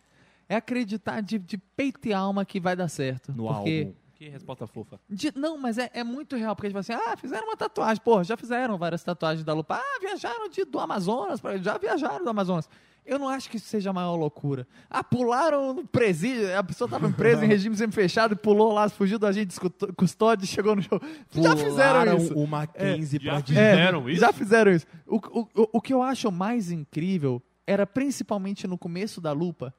É 0.49 0.57
acreditar 0.57 1.21
de, 1.21 1.39
de 1.39 1.57
peito 1.59 2.07
e 2.09 2.13
alma 2.13 2.45
que 2.45 2.61
vai 2.61 2.75
dar 2.77 2.89
certo. 2.89 3.33
No 3.33 3.47
porque 3.47 3.81
álbum. 3.83 3.95
Que 4.15 4.29
resposta 4.29 4.67
fofa. 4.67 5.01
De- 5.09 5.33
não, 5.35 5.57
mas 5.57 5.79
é, 5.79 5.91
é 5.95 6.05
muito 6.05 6.37
real, 6.37 6.55
porque 6.55 6.69
tipo 6.69 6.79
assim, 6.79 6.93
ah, 6.93 7.17
fizeram 7.17 7.47
uma 7.47 7.57
tatuagem, 7.57 8.03
porra, 8.05 8.23
já 8.23 8.37
fizeram 8.37 8.77
várias 8.77 9.03
tatuagens 9.03 9.43
da 9.45 9.55
Lupa, 9.55 9.77
ah, 9.77 9.99
viajaram 10.01 10.47
de, 10.51 10.63
do 10.67 10.79
Amazonas, 10.79 11.41
pra- 11.41 11.57
já 11.57 11.79
viajaram 11.79 12.23
do 12.23 12.29
Amazonas. 12.29 12.69
Eu 13.11 13.19
não 13.19 13.29
acho 13.29 13.51
que 13.51 13.57
isso 13.57 13.67
seja 13.67 13.91
a 13.91 13.93
maior 13.93 14.15
loucura. 14.15 14.69
Ah, 14.89 15.03
pularam 15.03 15.75
no 15.75 15.85
presídio, 15.85 16.57
a 16.57 16.63
pessoa 16.63 16.89
tava 16.89 17.11
presa 17.11 17.45
em 17.45 17.49
regime 17.49 17.77
semi-fechado 17.77 18.35
e 18.35 18.37
pulou 18.37 18.73
lá, 18.73 18.89
fugiu 18.89 19.19
do 19.19 19.27
agente 19.27 19.53
de 19.53 19.95
custódia 19.95 20.45
e 20.45 20.47
chegou 20.47 20.77
no 20.77 20.83
show. 20.83 21.01
Já 21.35 21.57
fizeram 21.57 22.01
Pularam 22.03 22.17
isso. 22.19 22.39
o 22.39 22.47
Mackenzie 22.47 23.19
Já 23.21 23.33
pra 23.33 23.43
fizeram 23.43 24.09
É, 24.09 24.13
isso? 24.13 24.21
Já 24.21 24.33
fizeram 24.33 24.71
isso. 24.71 24.87
O, 25.09 25.17
o, 25.17 25.49
o, 25.73 25.81
que 25.81 25.93
eu 25.93 26.01
acho 26.05 26.31
mais 26.31 26.71
incrível 26.71 27.43
era 27.67 27.85
principalmente 27.85 28.69
no 28.69 28.79
começo 28.79 29.21
da 29.21 29.33
lupa, 29.33 29.75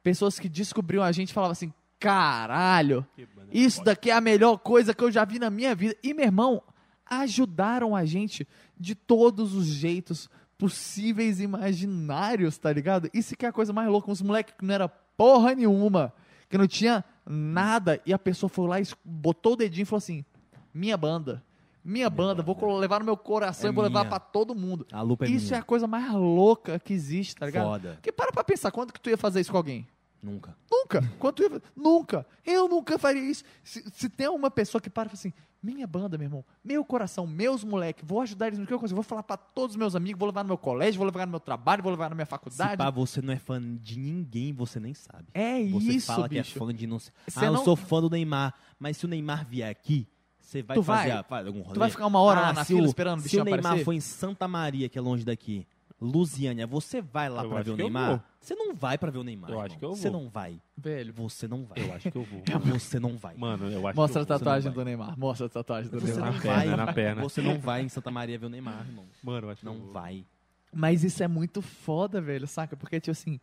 pessoas 0.00 0.38
que 0.38 0.48
descobriam 0.48 1.02
a 1.02 1.10
gente 1.10 1.30
e 1.30 1.34
falavam 1.34 1.52
assim: 1.52 1.72
caralho, 1.98 3.04
isso 3.50 3.82
daqui 3.82 4.10
é 4.12 4.14
a 4.14 4.20
melhor 4.20 4.58
coisa 4.58 4.94
que 4.94 5.02
eu 5.02 5.10
já 5.10 5.24
vi 5.24 5.40
na 5.40 5.50
minha 5.50 5.74
vida. 5.74 5.96
E, 6.04 6.14
meu 6.14 6.24
irmão, 6.26 6.62
ajudaram 7.04 7.96
a 7.96 8.04
gente 8.04 8.46
de 8.78 8.94
todos 8.94 9.54
os 9.54 9.66
jeitos 9.66 10.30
possíveis 10.58 11.40
imaginários, 11.40 12.58
tá 12.58 12.72
ligado? 12.72 13.10
Isso 13.12 13.36
que 13.36 13.44
é 13.44 13.48
a 13.48 13.52
coisa 13.52 13.72
mais 13.72 13.88
louca. 13.88 14.10
Uns 14.10 14.22
moleques 14.22 14.54
que 14.58 14.64
não 14.64 14.74
era 14.74 14.88
porra 14.88 15.54
nenhuma, 15.54 16.12
que 16.48 16.58
não 16.58 16.66
tinha 16.66 17.04
nada, 17.24 18.00
e 18.06 18.12
a 18.12 18.18
pessoa 18.18 18.48
foi 18.48 18.68
lá 18.68 18.80
e 18.80 18.84
botou 19.04 19.54
o 19.54 19.56
dedinho 19.56 19.82
e 19.82 19.86
falou 19.86 19.98
assim: 19.98 20.24
minha 20.72 20.96
banda. 20.96 21.42
Minha 21.84 22.10
banda, 22.10 22.42
vou 22.42 22.76
levar 22.78 22.98
no 22.98 23.04
meu 23.04 23.16
coração 23.16 23.70
É 23.70 23.72
e 23.72 23.74
vou 23.74 23.84
levar 23.84 24.06
pra 24.06 24.18
todo 24.18 24.56
mundo. 24.56 24.84
A 24.90 25.02
lupa 25.02 25.24
é 25.24 25.28
isso 25.28 25.46
minha. 25.46 25.58
é 25.58 25.60
a 25.60 25.62
coisa 25.62 25.86
mais 25.86 26.12
louca 26.12 26.80
que 26.80 26.92
existe, 26.92 27.36
tá 27.36 27.46
ligado? 27.46 27.64
Foda. 27.64 27.92
Porque 27.92 28.10
para 28.10 28.32
pra 28.32 28.42
pensar, 28.42 28.72
quando 28.72 28.92
que 28.92 29.00
tu 29.00 29.08
ia 29.08 29.16
fazer 29.16 29.40
isso 29.40 29.52
com 29.52 29.56
alguém? 29.56 29.86
Nunca. 30.20 30.56
Nunca. 30.68 31.08
Quando 31.16 31.34
tu 31.36 31.42
ia... 31.44 31.62
Nunca. 31.76 32.26
Eu 32.44 32.66
nunca 32.66 32.98
faria 32.98 33.22
isso. 33.22 33.44
Se, 33.62 33.84
se 33.92 34.08
tem 34.08 34.28
uma 34.28 34.50
pessoa 34.50 34.82
que 34.82 34.90
para 34.90 35.06
e 35.06 35.10
fala 35.10 35.14
assim, 35.14 35.32
minha 35.74 35.86
banda, 35.86 36.16
meu 36.16 36.26
irmão, 36.26 36.44
meu 36.64 36.84
coração, 36.84 37.26
meus 37.26 37.64
moleques, 37.64 38.04
vou 38.06 38.20
ajudar 38.20 38.46
eles 38.46 38.58
no 38.58 38.66
que 38.66 38.72
eu 38.72 38.78
consigo, 38.78 38.94
vou 38.96 39.02
falar 39.02 39.22
pra 39.22 39.36
todos 39.36 39.74
os 39.74 39.76
meus 39.76 39.96
amigos, 39.96 40.18
vou 40.18 40.28
levar 40.28 40.42
no 40.44 40.48
meu 40.48 40.58
colégio, 40.58 40.98
vou 40.98 41.06
levar 41.06 41.26
no 41.26 41.30
meu 41.32 41.40
trabalho, 41.40 41.82
vou 41.82 41.90
levar 41.92 42.08
na 42.08 42.14
minha 42.14 42.24
Se 42.26 42.30
faculdade. 42.30 42.76
pá, 42.76 42.88
você 42.90 43.20
não 43.20 43.32
é 43.32 43.36
fã 43.38 43.60
de 43.60 43.98
ninguém, 43.98 44.52
você 44.52 44.78
nem 44.78 44.94
sabe. 44.94 45.24
É 45.34 45.62
Você 45.64 45.92
isso, 45.92 46.06
fala 46.06 46.28
bicho. 46.28 46.52
que 46.52 46.56
é 46.56 46.60
fã 46.66 46.74
de 46.74 46.86
não 46.86 46.98
sei. 46.98 47.12
Ah, 47.34 47.44
eu 47.46 47.52
não- 47.52 47.64
sou 47.64 47.74
fã 47.76 48.00
do 48.00 48.08
Neymar. 48.10 48.54
Mas 48.78 48.96
se 48.96 49.04
o 49.04 49.08
Neymar 49.08 49.44
vier 49.46 49.68
aqui, 49.70 50.06
você 50.38 50.62
vai 50.62 50.76
Tu 50.76 50.82
fazer 50.82 51.08
vai? 51.08 51.18
a- 51.18 51.22
faz 51.24 51.46
algum 51.46 51.60
rolê? 51.62 51.74
Tu 51.74 51.80
vai 51.80 51.90
ficar 51.90 52.06
uma 52.06 52.20
hora 52.20 52.38
Ah, 52.40 52.42
lá 52.44 52.52
na 52.52 52.64
se 52.64 52.68
fila 52.74 52.82
o- 52.82 52.86
esperando 52.86 53.18
o 53.18 53.22
Se 53.22 53.24
bichinho 53.24 53.42
o 53.42 53.44
Neymar 53.44 53.60
aparecer? 53.60 53.84
for 53.84 53.92
em 53.92 54.00
Santa 54.00 54.46
Maria, 54.46 54.88
que 54.88 54.96
é 54.96 55.00
longe 55.00 55.24
daqui, 55.24 55.66
Lusiânia, 56.00 56.66
você 56.66 57.00
vai 57.00 57.28
lá 57.28 57.42
Eu 57.42 57.48
pra 57.48 57.58
acho 57.60 57.64
ver 57.64 57.70
o 57.70 57.74
eu 57.74 57.76
Neymar? 57.78 58.24
Você 58.46 58.54
não 58.54 58.74
vai 58.74 58.96
pra 58.96 59.10
ver 59.10 59.18
o 59.18 59.24
Neymar. 59.24 59.50
Eu 59.50 59.58
acho 59.60 59.74
irmão. 59.74 59.78
que 59.78 59.84
eu 59.84 59.96
Você 59.96 60.08
vou. 60.10 60.20
não 60.22 60.28
vai. 60.30 60.60
Velho, 60.76 61.12
Você 61.14 61.48
não 61.48 61.64
vai. 61.64 61.78
Eu 61.84 61.92
acho 61.94 62.10
que 62.12 62.16
eu 62.16 62.22
vou. 62.22 62.42
Você 62.78 63.00
não 63.00 63.16
vai. 63.16 63.34
Mano, 63.36 63.68
eu 63.70 63.86
acho 63.88 63.96
mostra 63.96 64.22
a 64.22 64.24
que 64.24 64.32
eu 64.32 64.36
vou. 64.36 64.44
tatuagem 64.44 64.70
vai. 64.70 64.74
do 64.74 64.84
Neymar. 64.84 65.18
Mostra 65.18 65.46
a 65.46 65.50
tatuagem 65.50 65.90
do 65.90 65.98
Você 66.00 66.12
Neymar. 66.12 66.26
não 66.26 66.32
Na 66.32 66.38
vai. 66.54 66.62
perna, 66.66 66.76
na 66.86 66.92
perna. 66.92 67.22
Você 67.22 67.42
não 67.42 67.58
vai 67.58 67.82
em 67.82 67.88
Santa 67.88 68.10
Maria 68.10 68.38
ver 68.38 68.46
o 68.46 68.48
Neymar, 68.48 68.86
irmão. 68.86 69.04
Mano, 69.22 69.48
eu 69.48 69.50
acho 69.50 69.60
que 69.62 69.66
eu 69.66 69.72
Não 69.72 69.80
vou. 69.80 69.92
vai. 69.92 70.24
Mas 70.72 71.02
isso 71.02 71.22
é 71.22 71.26
muito 71.28 71.60
foda, 71.60 72.20
velho, 72.20 72.46
saca? 72.46 72.76
Porque, 72.76 73.00
tipo 73.00 73.10
assim, 73.10 73.40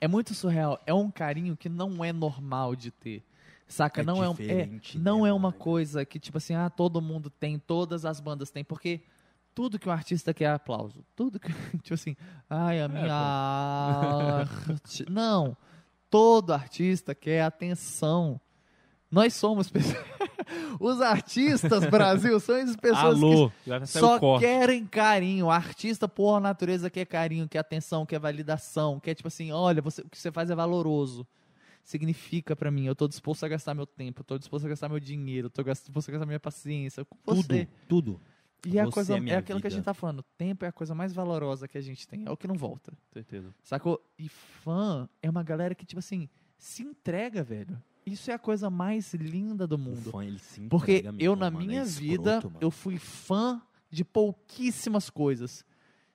é 0.00 0.08
muito 0.08 0.34
surreal. 0.34 0.80
É 0.86 0.92
um 0.92 1.08
carinho 1.10 1.56
que 1.56 1.68
não 1.68 2.04
é 2.04 2.12
normal 2.12 2.74
de 2.74 2.90
ter. 2.90 3.22
Saca? 3.68 4.00
É 4.00 4.04
não 4.04 4.22
é, 4.24 4.28
um- 4.28 4.34
é 4.40 4.68
não 4.98 5.22
né, 5.22 5.28
é 5.28 5.32
uma 5.32 5.50
mano? 5.50 5.54
coisa 5.54 6.04
que, 6.04 6.18
tipo 6.18 6.36
assim, 6.38 6.54
ah, 6.54 6.68
todo 6.68 7.00
mundo 7.00 7.30
tem, 7.30 7.58
todas 7.60 8.04
as 8.04 8.18
bandas 8.18 8.50
têm, 8.50 8.64
porque 8.64 9.00
tudo 9.54 9.78
que 9.78 9.88
um 9.88 9.92
artista 9.92 10.32
quer 10.34 10.44
é 10.44 10.50
aplauso. 10.52 11.04
Tudo 11.14 11.38
que, 11.38 11.48
tipo 11.82 11.94
assim, 11.94 12.16
ai, 12.48 12.78
É, 12.78 12.82
a 12.84 12.88
minha 12.88 13.12
arte. 13.14 15.04
Não. 15.10 15.56
Todo 16.10 16.52
artista 16.52 17.14
quer 17.14 17.42
atenção. 17.42 18.40
Nós 19.10 19.34
somos 19.34 19.68
pessoas. 19.68 19.96
Os 20.80 21.00
artistas, 21.00 21.84
Brasil, 21.86 22.38
são 22.40 22.56
as 22.56 22.76
pessoas 22.76 23.18
que 23.18 23.24
Alô, 23.24 23.52
saiu 23.86 23.86
só 23.86 24.38
querem 24.38 24.86
carinho. 24.86 25.46
O 25.46 25.50
artista, 25.50 26.08
por 26.08 26.40
natureza, 26.40 26.90
quer 26.90 27.06
carinho, 27.06 27.48
quer 27.48 27.58
atenção, 27.58 28.04
quer 28.04 28.18
validação, 28.18 28.98
quer 29.00 29.14
tipo 29.14 29.28
assim, 29.28 29.52
olha, 29.52 29.80
você, 29.80 30.02
o 30.02 30.08
que 30.08 30.18
você 30.18 30.32
faz 30.32 30.50
é 30.50 30.54
valoroso. 30.54 31.26
Significa 31.84 32.54
pra 32.54 32.70
mim, 32.70 32.84
eu 32.86 32.94
tô 32.94 33.08
disposto 33.08 33.44
a 33.44 33.48
gastar 33.48 33.74
meu 33.74 33.86
tempo, 33.86 34.20
eu 34.20 34.24
tô 34.24 34.38
disposto 34.38 34.66
a 34.66 34.68
gastar 34.68 34.88
meu 34.88 35.00
dinheiro, 35.00 35.46
eu 35.46 35.50
tô 35.50 35.62
disposto 35.62 36.08
a 36.08 36.12
gastar 36.12 36.26
minha 36.26 36.40
paciência 36.40 37.04
com 37.04 37.16
Tudo, 37.24 37.42
você. 37.42 37.68
tudo. 37.88 38.20
E 38.66 38.78
é, 38.78 38.82
a 38.82 38.90
coisa, 38.90 39.14
é 39.16 39.28
é, 39.30 39.36
aquilo 39.36 39.60
que 39.60 39.66
a 39.66 39.70
vida. 39.70 39.76
gente 39.76 39.84
tá 39.84 39.94
falando. 39.94 40.22
Tempo 40.38 40.64
é 40.64 40.68
a 40.68 40.72
coisa 40.72 40.94
mais 40.94 41.12
valorosa 41.12 41.66
que 41.66 41.76
a 41.76 41.80
gente 41.80 42.06
tem. 42.06 42.24
É 42.26 42.30
o 42.30 42.36
que 42.36 42.46
não 42.46 42.54
volta. 42.54 42.92
Certeza. 43.12 43.52
Sacou? 43.62 44.00
E 44.18 44.28
fã 44.28 45.08
é 45.20 45.28
uma 45.28 45.42
galera 45.42 45.74
que, 45.74 45.84
tipo 45.84 45.98
assim, 45.98 46.28
se 46.56 46.82
entrega, 46.82 47.42
velho. 47.42 47.80
Isso 48.06 48.30
é 48.30 48.34
a 48.34 48.38
coisa 48.38 48.68
mais 48.70 49.14
linda 49.14 49.66
do 49.66 49.76
O 49.76 49.78
mundo. 49.78 50.10
fã, 50.10 50.24
ele 50.24 50.38
se 50.38 50.60
Porque 50.68 50.98
entrega 50.98 51.08
eu, 51.22 51.32
mesmo, 51.32 51.36
na 51.36 51.50
mano, 51.50 51.64
é 51.64 51.66
minha 51.66 51.82
escroto, 51.82 52.48
vida, 52.48 52.58
eu 52.60 52.70
fui 52.70 52.98
fã 52.98 53.60
de 53.90 54.04
pouquíssimas 54.04 55.10
coisas. 55.10 55.64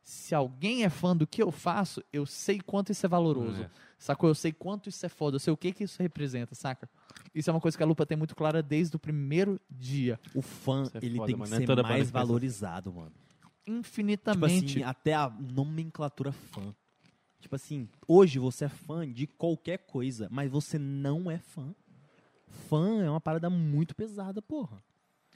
Se 0.02 0.34
alguém 0.34 0.84
é 0.84 0.90
fã 0.90 1.16
do 1.16 1.28
que 1.28 1.44
eu 1.44 1.52
faço, 1.52 2.02
eu 2.14 2.26
sei 2.26 2.62
quanto 2.62 2.92
isso 2.92 3.06
é 3.06 3.10
valoroso. 3.10 3.64
É. 3.64 3.70
Sacou? 3.98 4.30
Eu 4.30 4.36
sei 4.36 4.52
quanto 4.52 4.90
isso 4.90 5.06
é 5.06 5.10
foda. 5.10 5.36
Eu 5.36 5.40
sei 5.40 5.52
o 5.52 5.58
que, 5.58 5.74
que 5.74 5.84
isso 5.84 6.02
representa, 6.02 6.54
saca? 6.54 6.90
Isso 7.34 7.50
é 7.50 7.54
uma 7.54 7.60
coisa 7.60 7.76
que 7.76 7.84
a 7.84 7.86
Lupa 7.86 8.06
tem 8.06 8.18
muito 8.18 8.36
clara 8.36 8.62
desde 8.62 8.96
o 8.96 9.00
primeiro 9.00 9.60
dia. 9.70 10.20
O 10.36 10.42
fã, 10.42 10.84
é 10.94 11.06
ele 11.06 11.18
foda, 11.18 11.26
tem 11.28 11.36
que 11.36 11.40
mano. 11.40 11.50
Não 11.50 11.58
é 11.58 11.66
ser 11.66 11.84
mais 11.84 12.08
que 12.08 12.14
valorizado, 12.14 12.94
mano. 12.94 13.12
Tipo 13.12 13.80
Infinitamente. 13.80 14.66
assim, 14.66 14.84
até 14.84 15.14
a 15.14 15.30
nomenclatura 15.30 16.32
fã. 16.32 16.74
Tipo 17.40 17.56
assim, 17.56 17.88
hoje 18.08 18.40
você 18.40 18.66
é 18.66 18.70
fã 18.70 19.12
de 19.12 19.28
qualquer 19.28 19.80
coisa, 19.80 20.28
mas 20.32 20.50
você 20.50 20.78
não 20.78 21.30
é 21.30 21.38
fã. 21.38 21.74
Fã 22.48 23.04
é 23.04 23.10
uma 23.10 23.22
parada 23.22 23.50
muito 23.50 23.96
pesada, 23.96 24.42
porra. 24.42 24.82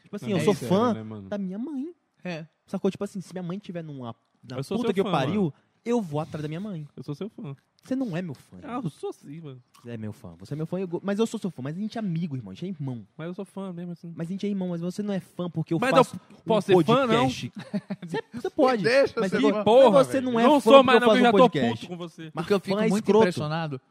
Tipo 0.02 0.16
assim, 0.16 0.28
Não, 0.28 0.38
eu 0.38 0.42
é 0.42 0.44
sou 0.44 0.54
fã 0.54 0.94
né, 0.94 1.04
mano? 1.04 1.30
da 1.30 1.38
minha 1.38 1.58
mãe. 1.60 1.94
é. 2.24 2.46
Sacou? 2.66 2.90
Tipo 2.90 3.04
assim, 3.04 3.20
se 3.20 3.34
minha 3.34 3.44
mãe 3.44 3.60
tiver 3.60 3.84
numa 3.84 4.16
na 4.42 4.58
Eu 4.58 4.64
puta 4.64 4.94
que 4.94 5.00
eu 5.00 5.06
fã, 5.06 5.12
pariu, 5.12 5.54
eu 5.84 6.02
vou 6.02 6.20
atrás 6.22 6.42
da 6.42 6.48
minha 6.48 6.60
mãe. 6.60 6.88
Eu 6.96 7.04
sou 7.04 7.14
seu 7.14 7.30
fã. 7.30 7.56
Você 7.84 7.96
não 7.96 8.16
é 8.16 8.22
meu 8.22 8.36
fã. 8.36 8.58
Ah, 8.64 8.80
eu 8.84 8.90
sou 8.92 9.12
sim, 9.12 9.42
mano. 9.42 9.62
Você 9.82 9.90
é 9.90 9.98
meu 9.98 10.14
fã. 10.14 10.36
Você 10.40 10.54
é 10.54 10.56
meu 10.56 10.68
fã, 10.68 10.80
eu 10.80 10.88
go- 10.88 11.02
mas 11.04 11.18
eu 11.18 11.26
sou 11.26 11.40
seu 11.40 11.50
fã. 11.50 11.64
Mas 11.64 11.76
a 11.76 11.80
gente 11.80 11.98
é 11.98 12.00
amigo, 12.00 12.36
irmão. 12.36 12.52
A 12.52 12.54
gente 12.54 12.66
é 12.66 12.70
irmão. 12.70 13.08
Mas 13.18 13.28
eu 13.28 13.34
sou 13.34 13.44
fã 13.44 13.74
mesmo 13.74 13.94
assim. 13.94 14.14
Mas 14.16 14.28
a 14.28 14.32
gente 14.32 14.46
é 14.46 14.50
irmão, 14.50 14.70
mas 14.70 14.82
você 14.82 15.02
não 15.02 15.12
é 15.14 15.20
fã 15.20 15.50
porque 15.50 15.74
eu 15.74 15.80
Mas 15.80 15.90
faço 15.90 16.16
eu 16.16 16.38
posso 16.46 16.72
um 16.72 16.78
ser 16.78 16.86
fã, 16.86 17.08
não? 17.08 17.24
podcast. 17.26 17.52
Você, 18.06 18.24
você 18.34 18.50
pode. 18.52 18.84
Deixa 18.84 19.20
mas 19.20 19.32
que 19.32 19.64
porra, 19.64 20.04
você 20.04 20.22
não 20.22 20.40
é 20.40 20.44
não 20.44 20.62
fã 20.62 20.72
sou 20.72 20.74
porque 20.74 20.86
mais 20.86 21.02
eu 21.02 21.08
não, 21.08 21.08
eu 21.08 21.12
faço 21.16 21.22
já 21.24 21.30
um 21.30 21.32
tô 21.32 21.38
podcast. 21.38 21.72
puto 21.76 21.88
com 21.88 21.98
você. 21.98 22.32
Porque 22.32 22.54
eu 22.54 22.60
fã 22.60 22.66
fico 22.66 22.80
é 22.80 22.88
muito 22.88 23.04
escroto. 23.04 23.24
impressionado 23.24 23.82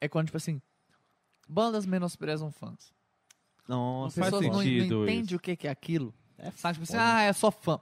é 0.00 0.08
quando, 0.08 0.26
tipo 0.26 0.36
assim, 0.36 0.62
bandas 1.48 1.84
menosprezam 1.86 2.52
fãs. 2.52 2.92
Nossa, 3.66 4.20
As 4.24 4.30
faz 4.30 4.42
pessoas 4.42 4.46
não, 4.46 4.62
não 4.62 4.62
entendem 4.62 5.20
isso. 5.22 5.36
o 5.36 5.38
que 5.40 5.66
é 5.66 5.70
aquilo. 5.70 6.14
é 6.38 6.50
Sabe, 6.52 6.74
tipo 6.78 6.84
assim, 6.84 6.96
ah, 6.96 7.22
é 7.22 7.32
só 7.32 7.50
fã. 7.50 7.80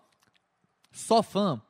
Só 0.91 1.23
fã 1.23 1.61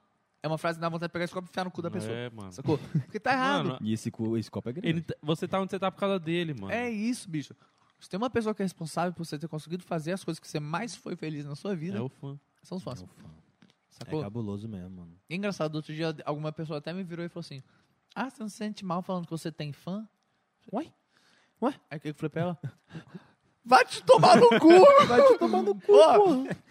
é 0.42 0.48
uma 0.48 0.58
frase 0.58 0.78
que 0.78 0.82
dá 0.82 0.88
vontade 0.88 1.08
de 1.08 1.12
pegar 1.12 1.24
esse 1.24 1.34
copo 1.34 1.46
e 1.46 1.50
enfiar 1.50 1.64
no 1.64 1.70
cu 1.70 1.82
da 1.82 1.90
pessoa. 1.90 2.12
É, 2.12 2.30
mano. 2.30 2.52
Sacou? 2.52 2.78
Porque 2.78 3.18
tá 3.20 3.32
errado. 3.32 3.66
Mano, 3.70 3.78
E 3.82 3.92
esse, 3.92 4.10
cu- 4.10 4.36
esse 4.36 4.50
copo 4.50 4.68
é 4.68 4.72
grande. 4.72 4.88
ele, 4.88 5.00
tá- 5.02 5.14
você 5.22 5.46
tá 5.48 5.60
onde 5.60 5.70
você 5.70 5.78
tá 5.78 5.90
por 5.90 5.98
causa 6.00 6.18
dele, 6.18 6.54
mano. 6.54 6.72
É 6.72 6.88
isso, 6.90 7.28
bicho. 7.28 7.54
Se 8.00 8.08
tem 8.08 8.16
uma 8.16 8.30
pessoa 8.30 8.54
que 8.54 8.62
é 8.62 8.64
responsável 8.64 9.12
por 9.12 9.24
você 9.26 9.36
ter 9.38 9.48
conseguido 9.48 9.82
fazer 9.82 10.12
as 10.12 10.22
coisas 10.22 10.38
que 10.38 10.46
você 10.46 10.60
mais 10.60 10.94
foi 10.94 11.16
feliz 11.16 11.44
na 11.44 11.56
sua 11.56 11.74
vida, 11.74 11.98
É 11.98 12.00
o 12.00 12.08
fã. 12.08 12.38
são 12.62 12.78
os 12.78 12.84
fãs. 12.84 13.00
É 13.02 13.04
o 13.04 13.08
fã. 13.08 13.28
É 13.64 14.04
Sacou? 14.04 14.22
cabuloso 14.22 14.68
mesmo, 14.68 14.90
mano. 14.90 15.12
E 15.28 15.34
é 15.34 15.36
engraçado, 15.36 15.74
outro 15.74 15.92
dia 15.92 16.14
alguma 16.24 16.52
pessoa 16.52 16.78
até 16.78 16.92
me 16.92 17.02
virou 17.02 17.24
e 17.26 17.28
falou 17.28 17.40
assim: 17.40 17.60
Ah, 18.14 18.30
você 18.30 18.40
não 18.40 18.48
se 18.48 18.54
sente 18.56 18.84
mal 18.84 19.02
falando 19.02 19.24
que 19.24 19.30
você 19.32 19.50
tem 19.50 19.72
fã? 19.72 20.08
Ué? 20.72 20.86
Ué? 21.60 21.74
Aí 21.90 21.98
o 21.98 22.00
que 22.00 22.08
eu 22.10 22.14
falei 22.14 22.30
pra 22.30 22.40
ela? 22.42 22.60
Vai 23.68 23.84
te 23.84 24.02
tomar 24.02 24.36
no 24.36 24.48
cu! 24.58 24.68
Vai 25.06 25.22
te 25.26 25.38
tomar 25.38 25.62
no 25.62 25.74
cu! 25.74 25.92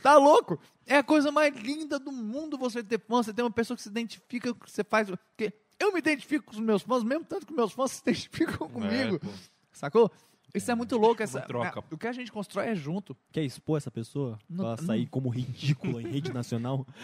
tá 0.02 0.18
louco? 0.18 0.60
É 0.86 0.98
a 0.98 1.04
coisa 1.04 1.32
mais 1.32 1.56
linda 1.56 2.00
do 2.00 2.12
mundo 2.12 2.58
você 2.58 2.84
ter 2.84 3.00
fã. 3.00 3.22
Você 3.22 3.32
tem 3.34 3.46
uma 3.46 3.52
pessoa 3.52 3.78
que 3.78 3.84
se 3.84 3.90
identifica 3.90 4.52
com 4.54 4.60
o 4.62 4.64
que 4.66 4.72
você 4.72 4.84
faz. 4.84 5.08
Porque 5.10 5.54
eu 5.80 5.94
me 5.94 6.00
identifico 6.00 6.46
com 6.46 6.54
os 6.54 6.60
meus 6.60 6.82
fãs, 6.82 7.04
mesmo 7.04 7.24
tanto 7.26 7.46
que 7.46 7.54
meus 7.54 7.72
fãs 7.72 7.92
se 7.92 8.02
identificam 8.02 8.68
comigo. 8.68 9.18
É. 9.24 9.30
Sacou? 9.72 10.10
Isso 10.56 10.72
é 10.72 10.76
muito 10.76 10.98
louco. 10.98 11.22
Essa, 11.22 11.42
troca. 11.42 11.82
a- 11.82 11.84
o 11.94 11.98
que 11.98 12.08
a 12.08 12.12
gente 12.14 12.32
constrói 12.32 12.68
é 12.70 12.76
junto. 12.76 13.16
Quer 13.32 13.44
expor 13.44 13.78
essa 13.78 13.92
pessoa? 13.92 14.40
Não- 14.50 14.64
pra 14.76 14.84
sair 14.84 15.06
como 15.08 15.30
ridícula 15.30 16.02
em 16.02 16.08
rede 16.08 16.34
nacional? 16.34 16.88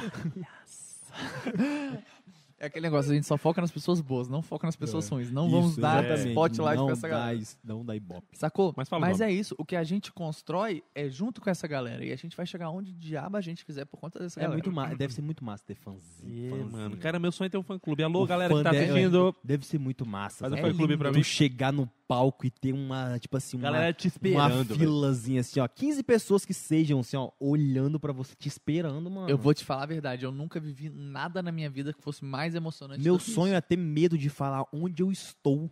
É 2.63 2.67
aquele 2.67 2.85
negócio, 2.85 3.11
a 3.11 3.15
gente 3.15 3.27
só 3.27 3.35
foca 3.35 3.59
nas 3.59 3.71
pessoas 3.71 3.99
boas, 3.99 4.29
não 4.29 4.41
foca 4.41 4.65
nas 4.65 4.77
pessoas 4.77 5.09
ruins. 5.09 5.29
Não 5.29 5.49
vamos 5.49 5.71
Isso, 5.71 5.81
dar 5.81 5.99
exatamente. 6.05 6.29
spotlight 6.29 6.77
não 6.77 6.85
pra 6.85 6.93
essa 6.93 7.01
dá, 7.01 7.07
galera. 7.09 7.33
is- 7.37 7.59
Não 7.61 7.83
dá 7.85 7.93
ibope. 7.93 8.37
Sacou? 8.37 8.73
Mas 8.77 8.89
nome. 8.89 9.21
é 9.21 9.31
isso. 9.33 9.53
O 9.57 9.65
que 9.65 9.75
a 9.75 9.83
gente 9.83 10.13
constrói 10.13 10.81
é 10.95 11.09
junto 11.09 11.41
com 11.41 11.49
essa 11.49 11.67
galera. 11.67 12.05
E 12.05 12.13
a 12.13 12.15
gente 12.15 12.37
vai 12.37 12.45
chegar 12.45 12.69
onde 12.69 12.93
diabo 12.93 13.35
a 13.35 13.41
gente 13.41 13.65
quiser 13.65 13.83
por 13.85 13.97
conta 13.97 14.17
dessa 14.17 14.39
É 14.39 14.43
galera. 14.43 14.55
muito 14.63 14.71
massa. 14.73 14.95
Deve 14.95 15.13
ser 15.13 15.21
muito 15.21 15.43
massa 15.43 15.61
ter 15.67 15.75
fãzinho. 15.75 16.45
É, 16.47 16.49
fãzinho. 16.51 16.71
mano. 16.71 16.95
Cara, 16.97 17.19
meu 17.19 17.33
sonho 17.33 17.47
é 17.47 17.49
ter 17.49 17.57
um 17.57 17.63
fã 17.63 17.77
clube. 17.77 18.01
Alô, 18.01 18.23
O 18.23 18.25
galera 18.27 18.53
que 18.55 18.63
tá 18.63 18.69
assistindo. 18.69 19.35
Deve 19.43 19.65
ser 19.65 19.77
muito 19.77 20.05
massa. 20.05 20.37
Faz 20.39 20.53
um 20.53 20.55
sabe? 20.55 20.69
fã-clube 20.71 20.95
pra 20.95 21.11
tu 21.11 21.17
mim. 21.17 21.23
chegar 21.23 21.73
no 21.73 21.85
palco 22.07 22.45
e 22.45 22.51
ter 22.51 22.73
uma, 22.73 23.17
tipo 23.19 23.35
assim, 23.37 23.57
uma, 23.57 23.63
Galera 23.63 23.93
te 23.93 24.07
uma 24.07 24.09
esperando, 24.11 24.63
velho. 24.65 24.79
filazinha 24.79 25.41
assim, 25.41 25.59
ó. 25.59 25.67
15 25.67 26.03
pessoas 26.03 26.45
que 26.45 26.53
sejam, 26.53 26.99
assim, 26.99 27.15
ó, 27.17 27.31
olhando 27.39 27.99
pra 27.99 28.11
você, 28.13 28.35
te 28.35 28.47
esperando, 28.47 29.09
mano. 29.09 29.29
Eu 29.29 29.37
vou 29.37 29.53
te 29.53 29.63
falar 29.63 29.83
a 29.83 29.87
verdade, 29.87 30.25
eu 30.25 30.31
nunca 30.31 30.59
vivi 30.59 30.89
nada 30.89 31.41
na 31.41 31.51
minha 31.51 31.69
vida 31.69 31.93
que 31.93 32.01
fosse 32.01 32.23
mais 32.23 32.55
emocionante. 32.55 33.01
Meu 33.03 33.17
do 33.17 33.23
que 33.23 33.31
sonho 33.31 33.47
isso. 33.51 33.55
é 33.57 33.61
ter 33.61 33.77
medo 33.77 34.17
de 34.17 34.29
falar 34.29 34.65
onde 34.73 35.01
eu 35.01 35.11
estou. 35.11 35.69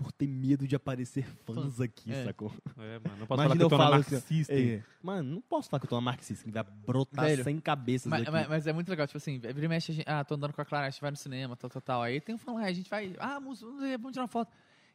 Por 0.00 0.12
ter 0.12 0.28
medo 0.28 0.64
de 0.64 0.76
aparecer 0.76 1.26
fãs 1.44 1.80
aqui, 1.80 2.12
É. 2.12 2.22
sacou? 2.22 2.52
É, 2.78 3.00
mano. 3.00 3.16
Não 3.18 3.26
posso 3.26 3.42
Imagina 3.42 3.48
falar 3.48 3.56
que 3.56 3.62
eu 3.64 3.68
tô 3.68 3.76
na 3.78 3.82
falo 3.84 3.94
assim, 3.96 4.14
marxista. 4.14 4.52
é, 4.54 4.82
Mano, 5.02 5.30
não 5.34 5.40
posso 5.40 5.68
falar 5.68 5.80
que 5.80 5.86
eu 5.86 5.90
tô 5.90 5.96
na 5.96 6.00
marxista, 6.02 6.44
que 6.44 6.50
vai 6.52 6.62
brotar 6.86 7.24
Velho, 7.24 7.42
sem 7.42 7.58
cabeças 7.58 8.06
Mas, 8.08 8.28
mas- 8.28 8.48
mas 8.48 8.66
é 8.68 8.72
muito 8.72 8.88
legal, 8.88 9.08
tipo 9.08 9.16
assim, 9.16 9.40
vira 9.40 9.64
e 9.64 9.68
mexe, 9.68 9.90
a 9.90 9.94
gente, 9.96 10.04
ah, 10.08 10.22
tô 10.24 10.36
andando 10.36 10.52
com 10.52 10.62
a 10.62 10.64
Clara, 10.64 10.86
a 10.86 10.90
gente 10.90 11.00
vai 11.00 11.10
no 11.10 11.16
cinema, 11.16 11.56
tal, 11.56 11.68
tal, 11.68 11.82
tal. 11.82 12.02
Aí 12.02 12.20
tem 12.20 12.32
um 12.32 12.38
falando, 12.38 12.62
ah, 12.62 12.66
a 12.68 12.72
gente 12.72 12.88
vai, 12.88 13.12
ah, 13.18 13.40
música, 13.40 13.66
vamos 13.98 14.12
tirar 14.12 14.22
uma 14.22 14.28
foto. 14.28 14.52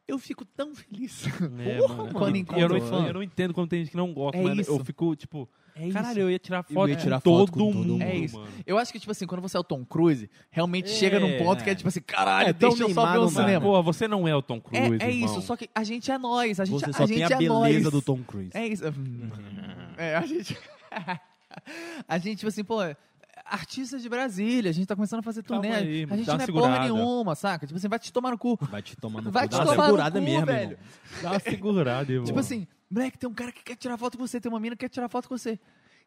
Eu 0.08 0.20
fico 0.20 0.44
tão 0.44 0.76
feliz. 0.76 1.26
É, 1.60 1.78
Porra, 1.78 1.96
mano. 1.96 2.14
quando 2.14 2.36
E 2.36 2.40
encontra 2.40 2.62
eu, 2.62 2.70
não, 2.70 2.88
fã. 2.88 3.08
eu 3.08 3.14
não 3.14 3.24
entendo 3.24 3.54
quando 3.54 3.70
tem 3.70 3.80
gente 3.80 3.92
que 3.92 3.98
não 3.98 4.14
gosta, 4.14 4.38
É 4.38 4.44
isso. 4.56 4.72
Eu 4.72 4.84
fico, 4.84 5.16
tipo, 5.16 5.48
É 5.76 5.86
isso. 5.86 5.94
caralho, 5.94 6.20
eu 6.24 6.30
ia 6.30 6.38
tirar 6.40 6.66
Eu 6.70 6.74
foto 6.74 6.90
ia 6.90 6.96
tirar 6.98 7.22
com 7.22 7.30
foto 7.30 7.38
todo, 7.40 7.52
com 7.52 7.60
todo 7.60 7.74
mundo, 7.78 7.94
mundo. 7.94 8.02
É 8.04 8.16
isso. 8.16 8.38
mano. 8.38 8.52
Eu 8.66 8.78
acho 8.78 8.92
que, 8.92 9.00
tipo 9.00 9.12
assim, 9.12 9.26
quando 9.26 9.42
você 9.42 9.56
é 9.56 9.60
o 9.62 9.64
Tom 9.64 9.86
Cruise, 9.86 10.30
realmente 10.52 10.92
É, 10.92 10.96
chega 10.96 11.20
num 11.22 11.38
ponto 11.38 11.64
que 11.64 11.70
é 11.70 11.76
tipo 11.76 11.88
assim, 11.88 12.02
caralho, 12.02 12.50
É, 12.50 12.54
deixa 12.54 12.84
eu 12.84 12.90
só 12.90 13.12
ver 13.14 13.18
o 13.20 13.30
cinema. 13.30 13.62
Pô, 13.66 13.82
você 13.82 14.06
não 14.08 14.28
é 14.28 14.36
o 14.36 14.42
Tom 14.42 14.60
Cruise, 14.60 14.98
É, 15.00 15.08
é 15.08 15.12
irmão. 15.12 15.26
isso, 15.38 15.42
só 15.42 15.56
que 15.56 15.70
a 15.74 15.84
gente 15.86 16.12
é 16.12 16.18
nós, 16.18 16.60
a 16.60 16.66
gente, 16.66 16.80
Você 16.82 16.90
a 16.90 16.94
só 16.94 17.06
gente 17.06 17.16
tem 17.16 17.24
a 17.24 17.28
é 17.28 17.38
beleza 17.38 17.84
nós. 17.84 17.92
do 17.94 18.02
Tom 18.02 18.20
Cruise. 18.24 18.52
É 18.54 18.68
isso. 18.68 18.84
É, 19.98 20.16
a 20.16 20.26
gente. 20.26 20.58
a 22.08 22.18
gente, 22.18 22.38
tipo 22.40 22.50
assim, 22.50 22.64
pô, 22.64 22.78
artista 23.46 24.00
de 24.00 24.08
Brasília, 24.10 24.70
a 24.70 24.74
gente 24.74 24.86
tá 24.88 24.96
começando 24.96 25.20
a 25.20 25.24
fazer 25.24 25.44
turnê. 25.44 25.70
aí, 25.72 26.08
a 26.10 26.16
gente 26.16 26.28
não 26.28 26.36
uma 26.36 26.44
é 26.44 26.46
porra 26.46 26.46
segurada. 26.46 26.80
nenhuma, 26.84 27.36
saca? 27.36 27.66
Tipo 27.68 27.78
assim, 27.78 27.88
vai 27.88 28.00
te 28.00 28.12
tomar 28.14 28.32
no 28.32 28.38
cu. 28.38 28.58
Vai 28.70 28.82
te 28.82 28.96
tomar 28.96 29.22
no 29.22 29.32
Vai 29.32 29.44
cu, 29.44 29.50
te 29.50 29.58
dá 29.58 29.64
uma 29.64 29.66
tomar 29.66 29.78
no 29.78 29.86
segurada 29.86 30.20
cu, 30.20 30.26
mesmo, 30.26 30.46
velho. 30.46 30.80
Dá 31.22 31.32
uma 31.32 31.40
segurada, 31.40 32.12
irmão. 32.12 32.26
Tipo 32.26 32.40
assim, 32.40 32.68
moleque, 32.90 33.18
tem 33.18 33.30
um 33.30 33.34
cara 33.34 33.52
que 33.52 33.64
quer 33.64 33.76
tirar 33.76 33.98
foto 33.98 34.18
com 34.18 34.26
você, 34.28 34.40
tem 34.40 34.52
uma 34.52 34.60
mina 34.60 34.76
que 34.76 34.80
quer 34.86 34.90
tirar 34.90 35.10
foto 35.10 35.28
com 35.30 35.38
você. 35.38 35.60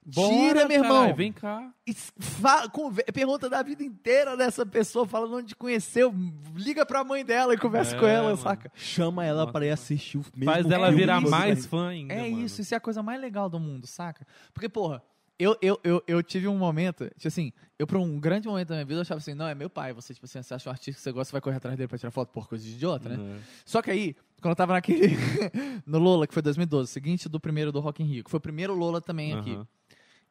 Bora, 0.09 0.29
Tira, 0.37 0.69
meu 0.69 0.77
irmão. 0.85 0.99
caralho, 1.01 1.17
Vem 1.17 1.33
cá. 1.33 1.75
E 1.85 1.93
fala- 1.93 2.69
conver- 2.69 3.05
pergunta 3.13 3.51
da 3.51 3.61
vida 3.61 3.83
inteira 3.83 4.37
dessa 4.37 4.65
pessoa, 4.65 5.05
fala 5.05 5.27
onde 5.37 5.57
conheceu, 5.57 6.15
liga 6.55 6.87
pra 6.87 7.03
mãe 7.03 7.25
dela 7.25 7.53
e 7.55 7.59
conversa 7.59 7.97
É, 7.97 7.99
com 7.99 8.07
ela, 8.07 8.23
mano. 8.31 8.37
saca? 8.37 8.71
Chama 8.77 9.25
ela 9.25 9.41
Nossa, 9.41 9.53
pra 9.53 9.67
ir 9.67 9.71
assistir 9.71 10.19
o 10.19 10.25
mesmo 10.37 10.45
Faz 10.53 10.71
ela 10.71 10.93
virar 10.93 11.21
mais 11.21 11.67
fã 11.67 11.89
ainda, 11.89 12.15
É 12.15 12.31
mano. 12.31 12.45
isso, 12.45 12.61
isso 12.61 12.73
é 12.73 12.77
a 12.77 12.81
coisa 12.81 13.03
mais 13.03 13.21
legal 13.21 13.51
do 13.51 13.59
mundo, 13.59 13.85
saca? 13.89 14.25
Porque, 14.55 14.69
porra, 14.69 15.03
eu, 15.39 15.57
eu, 15.61 15.79
eu, 15.85 16.03
eu 16.07 16.23
tive 16.23 16.49
um 16.49 16.57
momento, 16.57 17.05
tipo 17.17 17.29
assim, 17.29 17.53
eu 17.79 17.87
por 17.87 17.99
um 17.99 18.19
grande 18.19 18.49
momento 18.49 18.69
da 18.69 18.75
minha 18.77 18.85
vida 18.85 18.99
eu 18.99 19.03
achava 19.03 19.19
assim, 19.19 19.35
não, 19.35 19.47
é 19.47 19.55
meu 19.55 19.69
pai, 19.69 19.93
você, 19.93 20.15
tipo 20.15 20.25
assim, 20.25 20.43
você 20.43 20.55
acha 20.55 20.69
um 20.69 20.73
artista 20.73 20.93
que 20.99 21.01
você 21.01 21.13
gosta, 21.13 21.27
você 21.27 21.33
vai 21.33 21.41
correr 21.41 21.57
atrás 21.57 21.77
dele 21.77 21.89
pra 21.89 21.99
tirar 21.99 22.11
foto 22.11 22.31
por 22.31 22.49
coisa 22.49 22.65
de 22.65 22.71
idiota, 22.73 23.09
né? 23.09 23.17
É. 23.19 23.41
Só 23.65 23.83
que 23.83 23.91
aí, 23.91 24.15
quando 24.41 24.53
eu 24.53 24.57
tava 24.57 24.73
naquele, 24.73 25.09
no 25.87 25.99
Lola, 25.99 26.27
que 26.27 26.33
foi 26.35 26.43
2012, 26.43 26.91
seguinte 26.91 27.29
do 27.29 27.39
primeiro 27.39 27.71
do 27.71 27.81
Rock 27.81 28.03
in 28.03 28.07
Rio, 28.07 28.25
que 28.25 28.31
foi 28.31 28.39
o 28.39 28.41
primeiro 28.41 28.75
Lola 28.75 29.01
também 29.01 29.35
aqui, 29.35 29.51
Aham. 29.53 29.67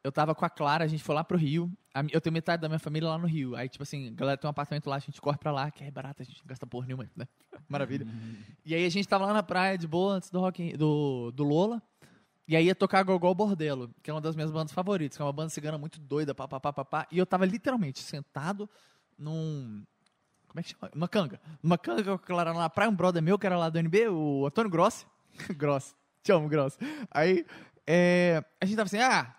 eu 0.03 0.11
tava 0.11 0.33
com 0.33 0.43
a 0.45 0.49
Clara, 0.49 0.83
a 0.83 0.87
gente 0.87 1.03
foi 1.03 1.13
lá 1.13 1.23
pro 1.23 1.37
Rio. 1.37 1.71
Eu 2.11 2.19
tenho 2.19 2.33
metade 2.33 2.61
da 2.61 2.67
minha 2.67 2.77
família 2.79 3.07
lá 3.07 3.17
no 3.17 3.25
Rio. 3.25 3.55
Aí, 3.55 3.69
tipo 3.69 3.81
assim, 3.83 4.09
a 4.09 4.11
galera 4.11 4.37
tem 4.37 4.45
um 4.47 4.51
apartamento 4.51 4.89
lá, 4.89 4.97
a 4.97 4.99
gente 4.99 5.21
corre 5.21 5.37
pra 5.37 5.49
lá, 5.51 5.71
que 5.71 5.81
é 5.81 5.89
barato, 5.89 6.21
a 6.21 6.25
gente 6.25 6.39
não 6.39 6.45
gasta 6.47 6.67
porra 6.67 6.87
nenhuma, 6.87 7.09
né? 7.15 7.25
Maravilha. 7.69 8.05
E 8.65 8.75
aí 8.75 8.85
a 8.85 8.89
gente 8.89 9.07
tava 9.07 9.25
lá 9.25 9.31
na 9.33 9.41
praia 9.41 9.77
de 9.77 9.87
boa, 9.87 10.15
antes 10.15 10.29
do, 10.29 10.39
rock, 10.41 10.61
in- 10.61 10.75
do, 10.75 11.31
do 11.31 11.43
Lola. 11.45 11.81
E 12.47 12.55
aí 12.55 12.65
ia 12.65 12.75
tocar 12.75 13.03
Gogol 13.03 13.33
Bordello, 13.33 13.89
que 14.03 14.09
é 14.09 14.13
uma 14.13 14.21
das 14.21 14.35
minhas 14.35 14.51
bandas 14.51 14.71
favoritas, 14.71 15.17
que 15.17 15.21
é 15.21 15.25
uma 15.25 15.33
banda 15.33 15.49
cigana 15.49 15.77
muito 15.77 15.99
doida, 15.99 16.35
pá, 16.35 16.47
pá, 16.47 16.59
pá, 16.59 16.71
pá, 16.71 16.85
pá. 16.85 17.07
E 17.11 17.17
eu 17.17 17.25
tava 17.25 17.45
literalmente 17.45 18.01
sentado 18.01 18.69
num... 19.17 19.83
Como 20.47 20.59
é 20.59 20.63
que 20.63 20.69
chama? 20.69 20.91
Uma 20.93 21.07
canga. 21.07 21.41
Uma 21.61 21.77
canga 21.77 22.03
com 22.03 22.11
a 22.11 22.19
Clara 22.19 22.53
na 22.53 22.69
praia, 22.69 22.89
um 22.89 22.95
brother 22.95 23.21
meu, 23.21 23.39
que 23.39 23.45
era 23.45 23.57
lá 23.57 23.69
do 23.69 23.79
NB, 23.79 24.09
o 24.09 24.45
Antônio 24.45 24.69
Grossi. 24.69 25.05
Grossi. 25.57 25.95
Te 26.21 26.31
amo, 26.31 26.47
Grossi. 26.47 26.77
Aí, 27.11 27.45
é, 27.85 28.43
a 28.61 28.65
gente 28.65 28.75
tava 28.75 28.87
assim, 28.87 28.99
ah, 28.99 29.35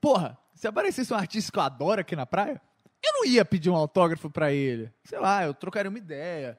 porra, 0.00 0.36
se 0.54 0.66
aparecesse 0.66 1.12
um 1.12 1.16
artista 1.16 1.52
que 1.52 1.58
eu 1.58 1.62
adoro 1.62 2.00
aqui 2.00 2.16
na 2.16 2.26
praia, 2.26 2.60
eu 3.04 3.12
não 3.12 3.24
ia 3.24 3.44
pedir 3.44 3.70
um 3.70 3.76
autógrafo 3.76 4.28
pra 4.28 4.52
ele. 4.52 4.92
Sei 5.04 5.18
lá, 5.18 5.44
eu 5.44 5.54
trocaria 5.54 5.88
uma 5.88 5.98
ideia. 5.98 6.58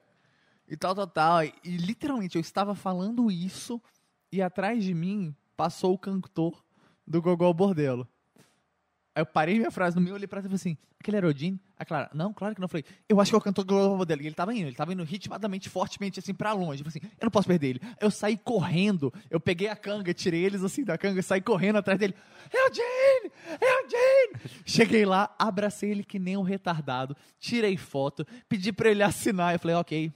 E 0.68 0.78
tal, 0.78 0.96
tal, 0.96 1.08
tal. 1.08 1.44
E, 1.44 1.54
e, 1.64 1.78
literalmente 1.78 2.36
eu 2.36 2.42
estava 2.42 2.74
falando 2.76 3.30
isso 3.30 3.82
e 4.32 4.42
atrás 4.42 4.84
de 4.84 4.94
mim 4.94 5.36
passou 5.58 5.94
o 5.94 5.98
cantor 5.98 6.64
do 7.06 7.22
Gogol 7.22 7.54
Bordello. 7.54 8.08
Aí 9.16 9.22
eu 9.22 9.26
parei 9.26 9.58
minha 9.58 9.72
frase 9.72 9.96
no 9.96 10.02
meio, 10.02 10.16
olhei 10.16 10.28
pra 10.28 10.38
ele 10.38 10.46
e 10.46 10.50
falei 10.50 10.56
assim, 10.56 10.78
aquele 11.00 11.18
era 11.18 11.28
o 11.28 11.36
Jim? 11.36 11.60
A 11.76 11.84
Clara, 11.84 12.08
não, 12.14 12.32
claro 12.32 12.54
que 12.54 12.62
não. 12.62 12.66
Eu 12.66 12.70
falei, 12.70 12.86
eu 13.10 13.20
acho 13.20 13.32
que 13.32 13.36
é 13.36 13.38
o 13.38 13.42
cantor 13.42 13.66
do 13.66 13.74
Gogol 13.74 13.98
Bordello. 13.98 14.22
E 14.22 14.28
ele 14.28 14.36
tava 14.36 14.54
indo, 14.54 14.68
ele 14.68 14.76
tava 14.76 14.94
indo 14.94 15.04
ritmadamente, 15.04 15.70
fortemente, 15.70 16.20
assim, 16.20 16.36
pra 16.36 16.54
longe. 16.54 16.84
Eu 16.84 16.92
falei 16.92 17.02
assim, 17.04 17.16
eu 17.20 17.26
não 17.26 17.32
posso 17.32 17.48
perder 17.48 17.68
ele. 17.68 17.82
Eu 18.00 18.12
saí 18.12 18.38
correndo, 18.38 19.12
eu 19.30 19.40
peguei 19.40 19.70
a 19.70 19.76
canga, 19.76 20.14
tirei 20.14 20.44
eles 20.44 20.64
assim 20.64 20.84
da 20.84 21.00
canga 21.00 21.20
e 21.20 21.24
saí 21.24 21.42
correndo 21.42 21.78
atrás 21.78 21.98
dele. 21.98 22.14
É 22.54 22.70
o 22.70 22.74
Jane! 22.74 23.32
É 23.60 23.86
o 23.86 23.90
Jane! 23.90 24.62
Cheguei 24.66 25.04
lá, 25.04 25.36
abracei 25.40 25.90
ele 25.90 26.04
que 26.04 26.20
nem 26.20 26.38
um 26.38 26.44
retardado, 26.44 27.18
tirei 27.40 27.76
foto, 27.76 28.26
pedi 28.48 28.72
pra 28.72 28.92
ele 28.92 29.02
assinar. 29.02 29.54
Eu 29.54 29.60
falei, 29.60 29.76
ok, 29.76 30.12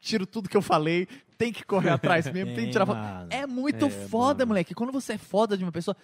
tiro 0.00 0.26
tudo 0.26 0.48
que 0.48 0.56
eu 0.56 0.62
falei, 0.62 1.06
tem 1.38 1.52
que 1.52 1.64
correr 1.64 1.90
atrás 1.90 2.24
mesmo, 2.32 2.54
tem 2.54 2.66
que 2.66 2.72
tirar 2.72 2.86
foto. 2.86 2.98
É 3.30 3.46
muito 3.46 3.86
É, 3.86 3.90
foda, 3.90 4.44
mano. 4.44 4.48
moleque. 4.50 4.74
Quando 4.74 4.92
você 4.92 5.12
é 5.14 5.18
foda 5.18 5.56
de 5.56 5.64
uma 5.64 5.70
pessoa, 5.72 5.96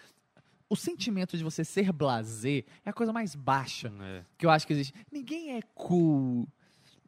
o 0.69 0.77
sentimento 0.77 1.37
de 1.37 1.43
você 1.45 1.65
ser 1.65 1.93
blasé 1.93 2.65
é 2.85 2.91
a 2.91 2.93
coisa 2.93 3.13
mais 3.13 3.35
baixa 3.35 3.93
É, 4.01 4.23
que 4.39 4.45
eu 4.47 4.51
acho 4.51 4.67
que 4.67 4.73
existe. 4.73 4.93
Ninguém 5.11 5.57
é 5.57 5.61
cool 5.75 6.47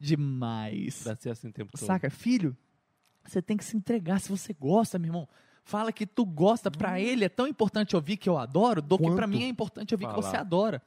demais. 0.01 1.03
pra 1.03 1.17
ser 1.17 1.31
assim 1.31 1.49
o 1.49 1.53
tempo 1.53 1.73
todo. 1.73 1.87
Saca? 1.87 2.09
Filho, 2.11 2.57
você 3.25 3.43
tem 3.43 3.57
que 3.57 3.65
se 3.65 3.77
entregar 3.77 4.21
se 4.21 4.29
você 4.29 4.55
gosta, 4.59 4.99
meu 4.99 5.09
irmão. 5.09 5.29
Fala 5.65 5.93
que 5.93 6.07
tu 6.07 6.25
gosta, 6.25 6.71
pra 6.71 6.99
ele 6.99 7.25
é 7.25 7.29
tão 7.29 7.47
importante 7.47 7.95
ouvir 7.95 8.17
que 8.17 8.27
eu 8.29 8.39
adoro, 8.39 8.81
do 8.81 8.97
que 8.97 9.05
pra 9.05 9.13
Quanto 9.15 9.29
mim 9.29 9.43
é 9.43 9.49
importante 9.49 9.93
ouvir 9.95 10.09
que 10.09 10.15
você 10.15 10.35
adora. 10.37 10.81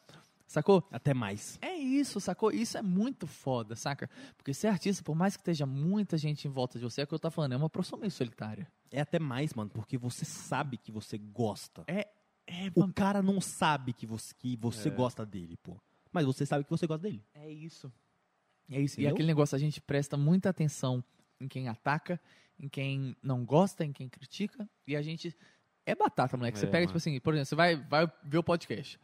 Sacou? 0.51 0.85
Até 0.91 1.13
mais. 1.13 1.57
É 1.61 1.73
isso, 1.77 2.19
sacou? 2.19 2.51
Isso 2.51 2.77
é 2.77 2.81
muito 2.81 3.25
foda, 3.25 3.73
saca? 3.73 4.09
Porque 4.35 4.53
ser 4.53 4.67
artista, 4.67 5.01
por 5.01 5.15
mais 5.15 5.37
que 5.37 5.41
esteja 5.41 5.65
muita 5.65 6.17
gente 6.17 6.45
em 6.45 6.51
volta 6.51 6.77
de 6.77 6.83
você, 6.83 6.99
é 6.99 7.03
o 7.05 7.07
que 7.07 7.13
eu 7.13 7.19
tô 7.19 7.31
falando, 7.31 7.53
é 7.53 7.57
uma 7.57 7.69
profissão 7.69 7.97
meio 7.97 8.11
solitária. 8.11 8.67
É 8.91 8.99
até 8.99 9.17
mais, 9.17 9.53
mano, 9.53 9.69
porque 9.69 9.97
você 9.97 10.25
sabe 10.25 10.75
que 10.77 10.91
você 10.91 11.17
gosta. 11.17 11.85
É, 11.87 12.05
é, 12.45 12.69
O 12.75 12.91
cara 12.91 13.21
não 13.21 13.39
sabe 13.39 13.93
que 13.93 14.05
você, 14.05 14.35
que 14.37 14.57
você 14.57 14.89
É. 14.89 14.91
gosta 14.91 15.25
dele, 15.25 15.55
pô. 15.63 15.79
Mas 16.11 16.25
você 16.25 16.45
sabe 16.45 16.65
que 16.65 16.69
você 16.69 16.85
gosta 16.85 17.03
dele. 17.03 17.23
É 17.33 17.49
isso. 17.49 17.89
É 18.69 18.77
isso. 18.81 18.95
E 18.99 19.03
Entendeu? 19.03 19.13
aquele 19.13 19.27
negócio, 19.27 19.55
a 19.55 19.59
gente 19.59 19.79
presta 19.79 20.17
muita 20.17 20.49
atenção 20.49 21.01
em 21.39 21.47
quem 21.47 21.69
ataca, 21.69 22.19
em 22.59 22.67
quem 22.67 23.15
não 23.23 23.45
gosta, 23.45 23.85
em 23.85 23.93
quem 23.93 24.09
critica. 24.09 24.69
E 24.85 24.97
a 24.97 25.01
gente. 25.01 25.33
É 25.85 25.95
batata, 25.95 26.35
moleque. 26.35 26.59
Você 26.59 26.65
É, 26.65 26.69
pega, 26.69 26.79
mano. 26.81 26.87
tipo 26.87 26.97
assim, 26.97 27.19
por 27.21 27.33
exemplo, 27.33 27.45
você 27.47 27.55
vai, 27.55 27.75
vai 27.77 28.11
ver 28.23 28.37
o 28.37 28.43
podcast. 28.43 28.99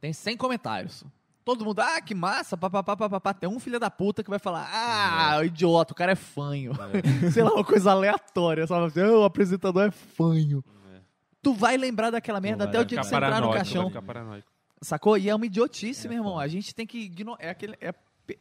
Tem 0.00 0.12
100 0.12 0.36
comentários. 0.36 1.04
Todo 1.44 1.64
mundo, 1.64 1.80
ah, 1.80 2.00
que 2.00 2.14
massa, 2.14 2.56
papapá, 2.58 2.94
papapá. 2.94 3.32
Tem 3.32 3.48
um 3.48 3.58
filho 3.58 3.80
da 3.80 3.90
puta 3.90 4.22
que 4.22 4.28
vai 4.28 4.38
falar, 4.38 4.68
ah, 4.70 5.42
idiota, 5.44 5.92
o 5.92 5.96
cara 5.96 6.12
é 6.12 6.14
fanho. 6.14 6.72
Sei 7.32 7.42
lá, 7.42 7.52
uma 7.54 7.64
coisa 7.64 7.90
aleatória. 7.90 8.66
Sabe 8.66 8.86
assim, 8.86 9.00
"Ah, 9.00 9.18
o 9.18 9.24
apresentador 9.24 9.86
é 9.86 9.90
fanho. 9.90 10.62
É. 10.94 11.00
Tu 11.42 11.54
vai 11.54 11.76
lembrar 11.78 12.10
daquela 12.10 12.38
merda 12.40 12.64
até 12.64 12.78
o 12.78 12.84
dia 12.84 12.98
que 13.00 13.04
você 13.06 13.14
entrar 13.14 13.40
no 13.40 13.50
caixão. 13.52 13.90
Sacou? 14.82 15.16
E 15.16 15.28
é 15.28 15.34
uma 15.34 15.46
idiotice, 15.46 16.06
É 16.06 16.10
meu 16.10 16.18
irmão. 16.18 16.34
foda. 16.34 16.44
A 16.44 16.48
gente 16.48 16.74
tem 16.74 16.86
que 16.86 16.98
ignorar. 16.98 17.42
É, 17.42 17.48
aquele, 17.50 17.76
é, 17.80 17.94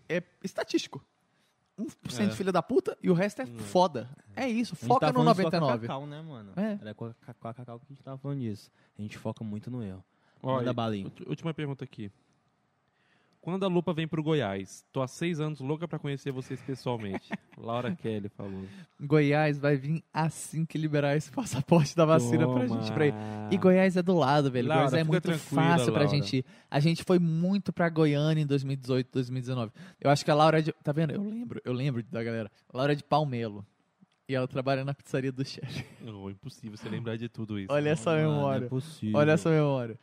é 0.09 0.23
estatístico. 0.43 1.01
1% 1.79 2.23
É. 2.23 2.25
de 2.25 2.35
filha 2.35 2.51
da 2.51 2.61
puta 2.61 2.97
e 3.01 3.09
o 3.09 3.13
resto 3.13 3.41
é 3.41 3.45
foda. 3.45 4.09
É 4.35 4.49
isso. 4.49 4.73
A 4.73 4.77
gente 4.79 4.87
Foca 4.87 5.05
tá 5.07 5.13
no 5.13 5.19
falando 5.19 5.35
só 5.35 5.41
com 5.43 5.47
a 5.47 5.59
99. 5.59 5.87
Cacau, 5.87 6.05
né, 6.07 6.21
mano? 6.21 6.51
É. 6.57 6.77
Era 6.81 6.93
com 6.93 7.05
a 7.05 7.13
Cacau 7.53 7.79
que 7.79 7.85
a 7.85 7.89
gente 7.93 8.03
tava 8.03 8.17
falando 8.17 8.39
disso. 8.39 8.69
A 8.97 9.01
gente 9.01 9.17
foca 9.17 9.43
muito 9.43 9.71
no 9.71 9.81
erro. 9.81 10.03
Aí. 10.43 11.03
ulti- 11.03 11.23
Última 11.27 11.53
pergunta 11.53 11.83
aqui. 11.83 12.11
Quando 13.39 13.63
a 13.63 13.67
Lupa 13.69 13.93
vem 13.93 14.05
pro 14.05 14.21
Goiás? 14.21 14.83
Tô 14.91 15.01
há 15.01 15.07
seis 15.07 15.39
anos 15.39 15.61
louca 15.61 15.87
pra 15.87 15.97
conhecer 15.97 16.31
vocês 16.33 16.61
pessoalmente. 16.61 17.29
Laura 17.57 17.95
Kelly 17.95 18.27
falou. 18.27 18.65
Goiás 18.99 19.57
vai 19.57 19.77
vir 19.77 20.03
assim 20.13 20.65
que 20.65 20.77
liberar 20.77 21.15
esse 21.15 21.31
passaporte 21.31 21.95
da 21.95 22.03
vacina 22.03 22.45
pra 22.45 22.67
gente 22.67 22.91
pra 22.91 23.07
ir. 23.07 23.13
E 23.49 23.57
Goiás 23.57 23.95
é 23.95 24.01
do 24.03 24.13
lado, 24.17 24.51
velho. 24.51 24.67
Laura, 24.67 24.89
Goiás 24.89 24.93
é 25.01 25.03
muito 25.05 25.31
fácil 25.39 25.93
pra 25.93 26.03
Laura. 26.03 26.07
gente 26.17 26.37
ir. 26.39 26.45
A 26.69 26.79
gente 26.81 27.03
foi 27.05 27.19
muito 27.19 27.71
pra 27.71 27.87
Goiânia 27.87 28.41
em 28.41 28.45
2018, 28.45 29.09
2019. 29.13 29.71
Eu 30.01 30.09
acho 30.09 30.25
que 30.25 30.31
a 30.31 30.35
Laura 30.35 30.59
é 30.59 30.61
de. 30.61 30.73
Tá 30.83 30.91
vendo? 30.91 31.11
Eu 31.13 31.23
lembro, 31.23 31.61
eu 31.63 31.71
lembro 31.73 32.03
da 32.11 32.21
galera. 32.21 32.51
A 32.73 32.77
Laura 32.77 32.91
é 32.91 32.95
de 32.95 33.03
Palmelo. 33.03 33.65
E 34.27 34.35
ela 34.35 34.45
trabalha 34.45 34.83
na 34.83 34.93
pizzaria 34.93 35.31
do 35.31 35.45
chefe. 35.45 35.85
Não, 36.01 36.29
impossível 36.29 36.77
você 36.77 36.89
lembrar 36.89 37.15
de 37.15 37.29
tudo 37.29 37.57
isso. 37.57 37.71
Olha 37.71 37.91
essa 37.91 38.11
Mano, 38.11 38.29
memória. 38.29 38.65
É 38.65 38.67
possível. 38.67 39.17
Olha 39.17 39.31
essa 39.31 39.49
memória. 39.49 39.97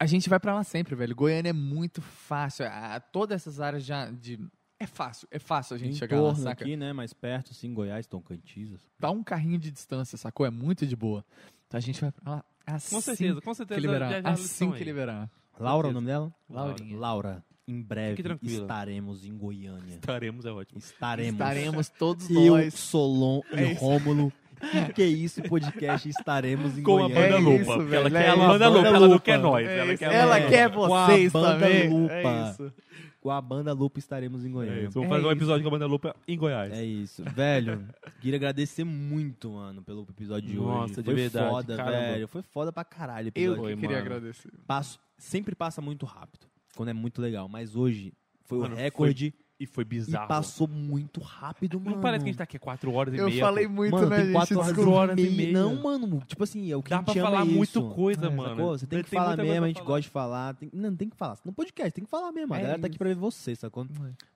A 0.00 0.06
gente 0.06 0.28
vai 0.28 0.38
pra 0.38 0.54
lá 0.54 0.62
sempre, 0.64 0.94
velho. 0.94 1.14
Goiânia 1.14 1.50
é 1.50 1.52
muito 1.52 2.00
fácil. 2.00 2.66
A, 2.66 3.00
todas 3.00 3.36
essas 3.42 3.60
áreas 3.60 3.84
já 3.84 4.10
de. 4.10 4.38
É 4.80 4.86
fácil, 4.86 5.26
é 5.30 5.40
fácil 5.40 5.74
a 5.74 5.78
gente 5.78 5.94
Em 5.94 5.98
chegar 5.98 6.20
lá, 6.20 6.32
saca? 6.36 6.62
aqui, 6.64 6.76
né? 6.76 6.92
Mais 6.92 7.12
perto, 7.12 7.50
assim, 7.50 7.74
Goiás, 7.74 8.06
Tocantins. 8.06 8.78
Dá 8.98 9.10
um 9.10 9.24
carrinho 9.24 9.58
de 9.58 9.72
distância, 9.72 10.16
sacou? 10.16 10.46
É 10.46 10.50
muito 10.50 10.86
de 10.86 10.94
boa. 10.94 11.24
Então 11.66 11.78
a 11.78 11.80
gente 11.80 12.00
vai 12.00 12.12
pra 12.12 12.30
lá 12.30 12.44
assim 12.64 12.94
Com 12.94 13.00
certeza, 13.00 13.40
com 13.40 13.54
certeza. 13.54 13.80
que 13.80 13.86
liberar. 13.86 14.10
já- 14.10 14.20
já 14.22 14.30
assim 14.30 14.70
que 14.70 14.78
aí. 14.78 14.84
liberar. 14.84 15.28
Laura, 15.58 15.88
o 15.88 15.92
nome 15.92 16.06
dela? 16.06 16.32
Laurinha. 16.48 16.96
Laura, 16.96 17.44
em 17.66 17.82
breve 17.82 18.22
estaremos 18.42 19.24
em 19.26 19.36
Goiânia. 19.36 19.96
Estaremos, 19.96 20.46
é 20.46 20.52
ótimo. 20.52 20.78
Estaremos. 20.78 21.32
Estaremos 21.32 21.88
todos 21.88 22.30
Eu, 22.30 22.52
nós. 22.56 22.72
Solon 22.74 23.40
É 23.50 23.64
e 23.64 23.72
isso. 23.72 23.80
Rômulo. 23.80 24.32
Que 24.88 24.92
que 24.92 25.02
é 25.02 25.06
isso, 25.06 25.42
podcast? 25.42 26.08
Estaremos 26.08 26.76
em 26.78 26.82
Com 26.82 26.98
a 26.98 27.08
Goiânia. 27.08 27.14
banda 27.22 27.34
É 27.34 27.38
Lupa. 27.38 27.62
isso, 27.62 27.72
porque 27.78 27.94
ela 27.94 28.10
velho, 28.10 28.14
quer 28.16 28.24
é 28.24 28.28
a 28.30 28.36
banda 28.36 28.48
Banda 28.48 28.68
Lupa, 28.68 28.86
ela 28.88 29.08
não 29.08 29.18
quer 29.18 29.38
nós. 29.38 29.66
É 29.68 29.78
ela 29.78 29.96
quer 29.96 30.12
Ela 30.14 30.38
É, 30.38 30.48
quer 30.48 30.70
com 30.72 30.84
a 30.94 31.06
vocês 31.06 31.32
banda 31.32 31.52
também. 31.58 31.88
Lupa. 31.88 32.12
É 32.14 32.50
isso. 32.50 32.72
Com 33.20 33.30
a 33.32 33.40
banda 33.40 33.72
Lupa 33.72 33.98
estaremos 33.98 34.44
em 34.44 34.48
É 34.48 34.52
Goiânia. 34.52 34.80
isso, 34.84 34.92
Vamos 34.92 35.06
É 35.06 35.10
fazer 35.10 35.22
um 35.26 35.26
isso. 35.30 35.38
episódio 35.38 35.62
com 35.62 35.68
a 35.68 35.70
banda 35.72 35.86
Lupa 35.86 36.16
em 36.26 36.38
Goiás. 36.38 36.72
É 36.72 36.84
isso. 36.84 37.22
Velho, 37.24 37.88
queria 38.20 38.36
agradecer 38.36 38.84
muito, 38.84 39.50
mano, 39.50 39.82
pelo 39.82 40.06
episódio 40.08 40.48
de 40.48 40.56
Nossa, 40.56 40.84
hoje. 40.84 40.94
de 40.96 41.02
Foi 41.04 41.14
verdade, 41.14 41.50
foda, 41.50 41.76
caramba. 41.76 41.96
velho. 41.98 42.28
Foi 42.28 42.42
foda 42.42 42.72
pra 42.72 42.84
caralho 42.84 43.26
o 43.26 43.32
Eu 43.34 43.52
episódio. 43.52 43.62
Foi, 43.62 43.74
que 43.74 43.80
queria 43.80 43.96
mano. 43.96 44.06
agradecer. 44.16 44.50
Passo- 44.66 44.98
sempre 45.16 45.54
passa 45.54 45.80
muito 45.82 46.06
rápido, 46.06 46.46
quando 46.76 46.90
é 46.90 46.92
muito 46.92 47.20
legal. 47.20 47.48
Mas 47.48 47.74
hoje 47.74 48.12
foi 48.44 48.58
Mano, 48.58 48.74
o 48.76 48.78
recorde 48.78 49.34
E 49.60 49.66
foi 49.66 49.82
e 49.82 49.84
bizarro. 49.84 50.28
passou 50.28 50.68
muito 50.68 51.20
rápido, 51.20 51.80
mano. 51.80 51.96
Não 51.96 52.00
parece 52.00 52.22
que 52.22 52.28
a 52.28 52.32
gente 52.32 52.38
tá 52.38 52.44
aqui 52.44 52.60
quatro 52.60 52.92
horas 52.92 53.12
e 53.12 53.16
Eu 53.16 53.26
meia. 53.26 53.40
falei 53.40 53.66
pô. 53.66 53.72
muito, 53.72 53.92
Mano, 53.92 54.08
né, 54.08 54.16
tem 54.16 54.24
gente? 54.26 54.34
quatro 54.34 54.58
horas, 54.60 54.72
Desculpa. 54.76 54.90
horas 54.98 55.18
e 55.18 55.26
e 55.26 55.30
meia. 55.30 55.52
Não, 55.52 55.74
mano, 55.82 56.22
tipo 56.28 56.44
assim, 56.44 56.70
é 56.70 56.76
o 56.76 56.82
que 56.82 56.90
Dá 56.90 56.98
a 56.98 57.02
pra 57.02 57.12
gente 57.12 57.20
ama 57.20 57.30
falar 57.32 57.42
é 57.42 57.44
muito 57.44 57.62
isso. 57.80 57.88
coisa, 57.90 58.26
É, 58.26 58.30
mano. 58.30 58.48
sacou? 58.56 58.78
Você 58.78 58.86
tem 58.86 59.02
que 59.02 59.10
Tem 59.10 59.18
falar 59.18 59.28
muita 59.30 59.42
coisa 59.42 59.52
mesmo, 59.52 59.60
pra 59.60 59.64
a 59.64 59.68
gente 59.68 59.76
falar. 59.78 59.86
gosta 59.88 60.02
de 60.02 60.08
falar. 60.08 60.54
Tem- 60.54 60.70
não, 60.72 60.94
tem 60.96 61.08
que 61.08 61.16
falar. 61.16 61.38
No 61.44 61.52
podcast, 61.52 61.92
tem 61.92 62.04
que 62.04 62.10
falar 62.10 62.30
mesmo. 62.30 62.54
A 62.54 62.56
É 62.56 62.60
galera 62.60 62.78
tá 62.78 62.86
aqui 62.86 62.92
isso. 62.94 62.98
pra 62.98 63.08
ver 63.08 63.14
você, 63.16 63.56
sacou? 63.56 63.84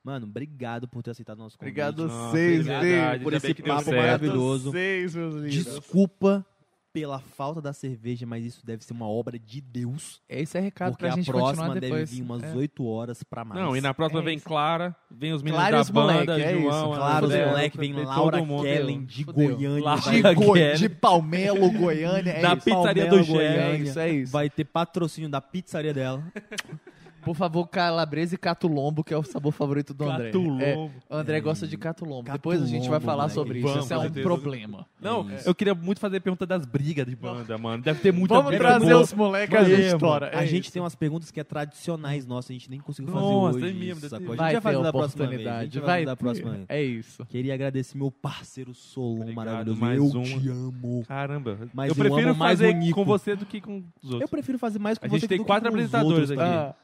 Mano, 0.02 0.26
obrigado 0.26 0.88
por 0.88 1.02
ter 1.04 1.12
aceitado 1.12 1.38
o 1.38 1.42
nosso 1.44 1.56
convite. 1.56 1.70
Obrigado 1.72 2.02
a 2.04 2.06
vocês, 2.08 2.68
ainda 2.68 3.20
por 3.22 3.32
esse 3.32 3.54
que 3.54 3.62
papo 3.62 3.90
maravilhoso. 3.92 4.72
Vocês, 4.72 5.14
meus 5.14 5.34
lindos. 5.36 5.54
Desculpa 5.54 6.44
pela 6.92 7.18
falta 7.18 7.60
da 7.62 7.72
cerveja, 7.72 8.26
mas 8.26 8.44
isso 8.44 8.64
deve 8.66 8.84
ser 8.84 8.92
uma 8.92 9.08
obra 9.08 9.38
de 9.38 9.60
Deus. 9.60 10.20
Esse 10.28 10.58
é 10.58 10.60
recado 10.60 10.90
Porque 10.92 11.04
pra 11.06 11.12
a 11.14 11.16
gente 11.16 11.24
próxima 11.30 11.68
deve 11.74 11.80
depois. 11.80 12.10
vir 12.10 12.22
umas 12.22 12.42
É. 12.42 12.54
8 12.54 12.84
horas 12.86 13.22
pra 13.22 13.44
mais. 13.44 13.60
Não, 13.60 13.76
e 13.76 13.80
na 13.80 13.94
próxima 13.94 14.20
É 14.20 14.24
vem 14.24 14.36
isso. 14.36 14.44
Clara, 14.46 14.94
vem 15.10 15.32
os 15.32 15.42
meninos 15.42 15.60
Clara 15.62 15.76
da 15.76 15.82
os 15.82 15.90
banda, 15.90 16.12
moleque, 16.12 16.30
é 16.42 16.52
João, 16.52 16.60
isso. 16.68 16.70
Ana 16.92 16.96
Claro, 16.96 17.26
os 17.26 17.30
Isabela, 17.32 17.50
moleque 17.50 17.78
vem 17.78 17.92
Laura. 17.94 18.38
Kellen 18.62 19.04
de 19.04 19.24
Fudeu. 19.24 19.56
Goiânia. 19.56 19.84
Laura 19.84 20.00
De. 20.02 20.34
Go- 20.34 20.54
de 20.76 20.88
Palmelo, 20.88 21.70
Goiânia. 21.72 22.30
É 22.30 22.40
Da 22.42 22.54
isso. 22.54 22.64
pizzaria 22.64 23.06
Palmela, 23.06 23.22
do. 23.26 23.32
Goiânia. 23.32 23.60
É 23.60 23.76
isso, 23.76 23.98
é 23.98 24.10
isso. 24.10 24.32
Vai 24.32 24.50
ter 24.50 24.64
patrocínio 24.64 25.30
da 25.30 25.40
pizzaria 25.40 25.94
dela. 25.94 26.22
Por 27.24 27.34
favor, 27.36 27.66
calabresa 27.68 28.34
e 28.34 28.38
catulombo, 28.38 29.02
que 29.04 29.14
é 29.14 29.16
o 29.16 29.22
sabor 29.22 29.52
favorito 29.52 29.94
do 29.94 30.04
André. 30.08 30.26
Catulombo. 30.26 30.62
É, 30.62 30.76
o 30.76 30.90
André 31.16 31.36
É 31.38 31.40
gosta 31.40 31.66
de 31.66 31.76
catulombo. 31.76 32.30
Depois 32.30 32.60
a 32.62 32.66
gente 32.66 32.88
vai 32.88 33.00
Catulombo, 33.00 33.06
falar 33.06 33.22
moleque. 33.22 33.34
sobre 33.34 33.58
isso. 33.58 33.68
Vamos, 33.68 33.84
Isso 33.84 33.94
é 33.94 33.98
um 33.98 34.00
certeza. 34.02 34.22
problema. 34.26 34.86
Não, 35.00 35.30
É 35.30 35.42
eu 35.46 35.54
queria 35.54 35.74
muito 35.74 36.00
fazer 36.00 36.20
pergunta 36.20 36.46
das 36.46 36.64
brigas 36.66 37.06
de 37.06 37.16
banda, 37.16 37.56
mano. 37.58 37.82
Deve 37.82 38.00
ter 38.00 38.12
muita 38.12 38.34
Vamos 38.34 38.48
briga 38.50 38.64
trazer 38.64 38.90
boa. 38.90 39.00
os 39.02 39.12
moleques 39.12 39.56
a 39.56 39.62
é, 39.70 39.86
história. 39.86 40.30
a 40.32 40.42
É 40.42 40.46
gente 40.46 40.64
isso. 40.64 40.72
tem 40.72 40.82
umas 40.82 40.94
perguntas 40.94 41.30
que 41.30 41.40
é 41.40 41.44
tradicionais 41.44 42.26
nossas, 42.26 42.50
a 42.50 42.52
gente 42.54 42.70
nem 42.70 42.80
conseguiu 42.80 43.12
fazer 43.12 43.24
Nossa, 43.24 43.56
hoje. 43.58 43.68
é 43.68 43.72
mesmo, 43.72 44.00
sacou? 44.08 44.26
A 44.26 44.30
gente 44.30 44.36
Vai 44.38 44.52
vai 44.52 44.60
fazer 44.60 44.82
da 44.82 44.92
próxima 44.92 45.26
vez. 45.26 45.46
A 45.46 45.64
gente 45.64 45.80
vai 45.80 46.04
Vai 46.04 46.16
próxima 46.16 46.50
vez. 46.50 46.64
É 46.68 46.82
isso. 46.82 47.24
Queria 47.26 47.54
agradecer 47.54 47.96
meu 47.96 48.10
parceiro 48.10 48.74
Solon 48.74 49.20
Obrigado, 49.22 49.34
maravilhoso. 49.36 49.80
mais 49.80 49.98
eu 49.98 50.06
uma. 50.06 50.22
te 50.24 50.48
amo. 50.48 51.04
Caramba. 51.06 51.58
Mas 51.72 51.88
eu 51.90 51.92
eu 52.04 52.10
prefiro 52.10 52.34
fazer 52.34 52.90
com 52.92 53.04
você 53.04 53.36
do 53.36 53.44
que 53.46 53.60
com 53.60 53.78
os 54.02 54.08
Eu 54.08 54.12
outros. 54.14 54.30
prefiro 54.30 54.58
fazer 54.58 54.78
mais 54.78 54.98
com 54.98 55.06
A 55.06 55.08
você 55.08 55.18
gente 55.20 55.28
tem 55.28 55.38
do 55.38 55.44
que 55.44 55.46
quatro 55.46 55.70
com 55.70 55.76
os 55.76 55.84
apresentadores 55.84 56.30
outros, 56.30 56.30
aqui. 56.30 56.50
tá? 56.52 56.68
Ah, 56.70 56.74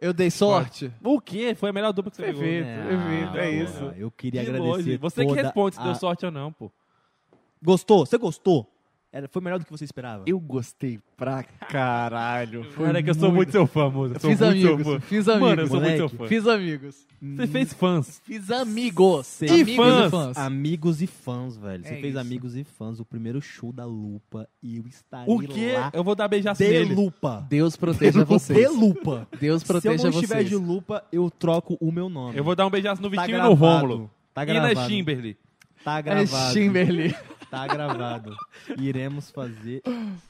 eu 0.00 0.12
dei 0.12 0.30
sorte. 0.30 0.92
O 1.02 1.20
quê? 1.20 1.54
Foi 1.54 1.70
a 1.70 1.72
melhor 1.72 1.92
dupla 1.92 2.10
que 2.10 2.16
você 2.16 2.22
pegou. 2.24 2.40
Perfeito. 2.42 3.30
Ah, 3.32 3.38
é 3.38 3.50
isso. 3.50 3.84
Eu 3.96 4.10
queria 4.10 4.42
Que 4.42 4.48
agradecer 4.50 4.70
longe. 4.70 4.96
Você 4.98 5.20
que 5.22 5.28
toda 5.28 5.42
responde 5.42 5.74
se 5.76 5.80
a- 5.80 5.84
deu 5.84 5.94
sorte 5.94 6.24
ou 6.26 6.32
não, 6.32 6.52
pô. 6.52 6.70
Gostou? 7.62 8.06
Você 8.06 8.16
gostou? 8.18 8.66
Era, 9.10 9.26
foi 9.26 9.40
melhor 9.40 9.58
do 9.58 9.64
que 9.64 9.70
você 9.70 9.84
esperava? 9.84 10.24
Eu 10.26 10.38
gostei 10.38 11.00
pra 11.16 11.42
caralho. 11.42 12.66
Cara, 12.76 12.98
é 12.98 13.02
que 13.02 13.08
eu 13.08 13.14
sou 13.14 13.32
muito 13.32 13.50
seu 13.50 13.66
fã, 13.66 13.88
moço. 13.88 14.12
Eu 14.14 14.20
sou 14.20 14.30
Fiz 14.30 14.40
muito 14.40 14.60
seu 14.60 14.74
amigos, 14.74 14.92
fã. 14.94 15.00
fiz 15.00 15.26
Mano, 15.26 15.38
eu 15.40 15.46
amigos. 15.52 15.68
sou 15.70 15.80
muito 15.80 15.96
seu 15.96 16.04
moleque. 16.04 16.16
fã. 16.18 16.26
Fiz 16.28 16.46
amigos. 16.46 17.06
Você 17.20 17.46
fez 17.46 17.72
fãs. 17.72 18.20
Fiz 18.24 18.50
amigos. 18.50 19.26
Cê- 19.26 19.46
amigos 19.46 19.76
fãs. 19.76 20.06
e 20.06 20.10
fãs. 20.10 20.36
Amigos 20.36 21.02
e 21.02 21.06
fãs, 21.06 21.56
velho. 21.56 21.82
Você 21.84 21.94
É 21.94 22.00
fez 22.00 22.10
isso. 22.10 22.18
amigos 22.18 22.54
e 22.56 22.64
fãs. 22.64 23.00
O 23.00 23.04
primeiro 23.04 23.40
show 23.40 23.72
da 23.72 23.86
Lupa. 23.86 24.46
E 24.62 24.76
eu 24.76 24.86
estarei 24.86 25.34
O 25.34 25.38
quê? 25.40 25.72
lá 25.72 25.90
Eu 25.94 26.04
vou 26.04 26.14
dar 26.14 26.28
beijaço 26.28 26.62
de 26.62 26.68
nele. 26.68 26.94
Lupa. 26.94 27.46
Deus 27.48 27.76
proteja 27.76 28.24
vocês. 28.24 28.70
De 28.70 28.76
Lupa. 28.76 29.26
Deus 29.40 29.62
Se 29.62 29.64
eu 29.64 29.68
proteja 29.80 30.02
não 30.04 30.10
estiver 30.10 30.34
vocês. 30.36 30.48
de 30.50 30.54
Lupa, 30.56 31.02
eu 31.10 31.30
troco 31.30 31.78
o 31.80 31.90
meu 31.90 32.10
nome. 32.10 32.36
Eu 32.38 32.44
vou 32.44 32.54
dar 32.54 32.66
um 32.66 32.70
beijaço 32.70 33.00
no 33.00 33.10
Tá 33.10 33.22
Vitinho 33.22 33.38
e 33.38 33.42
no 33.42 33.56
gravado. 33.56 33.86
Rômulo. 33.86 34.10
Tá 34.34 34.42
E 34.44 34.46
na 34.46 34.52
gravado. 34.52 34.88
Kimberly. 34.88 35.36
Tá 35.82 35.98
É 35.98 36.02
gravado. 36.02 36.54
Tá 37.50 37.66
gravado. 37.66 38.36
Iremos 38.78 39.30
fazer. 39.30 39.82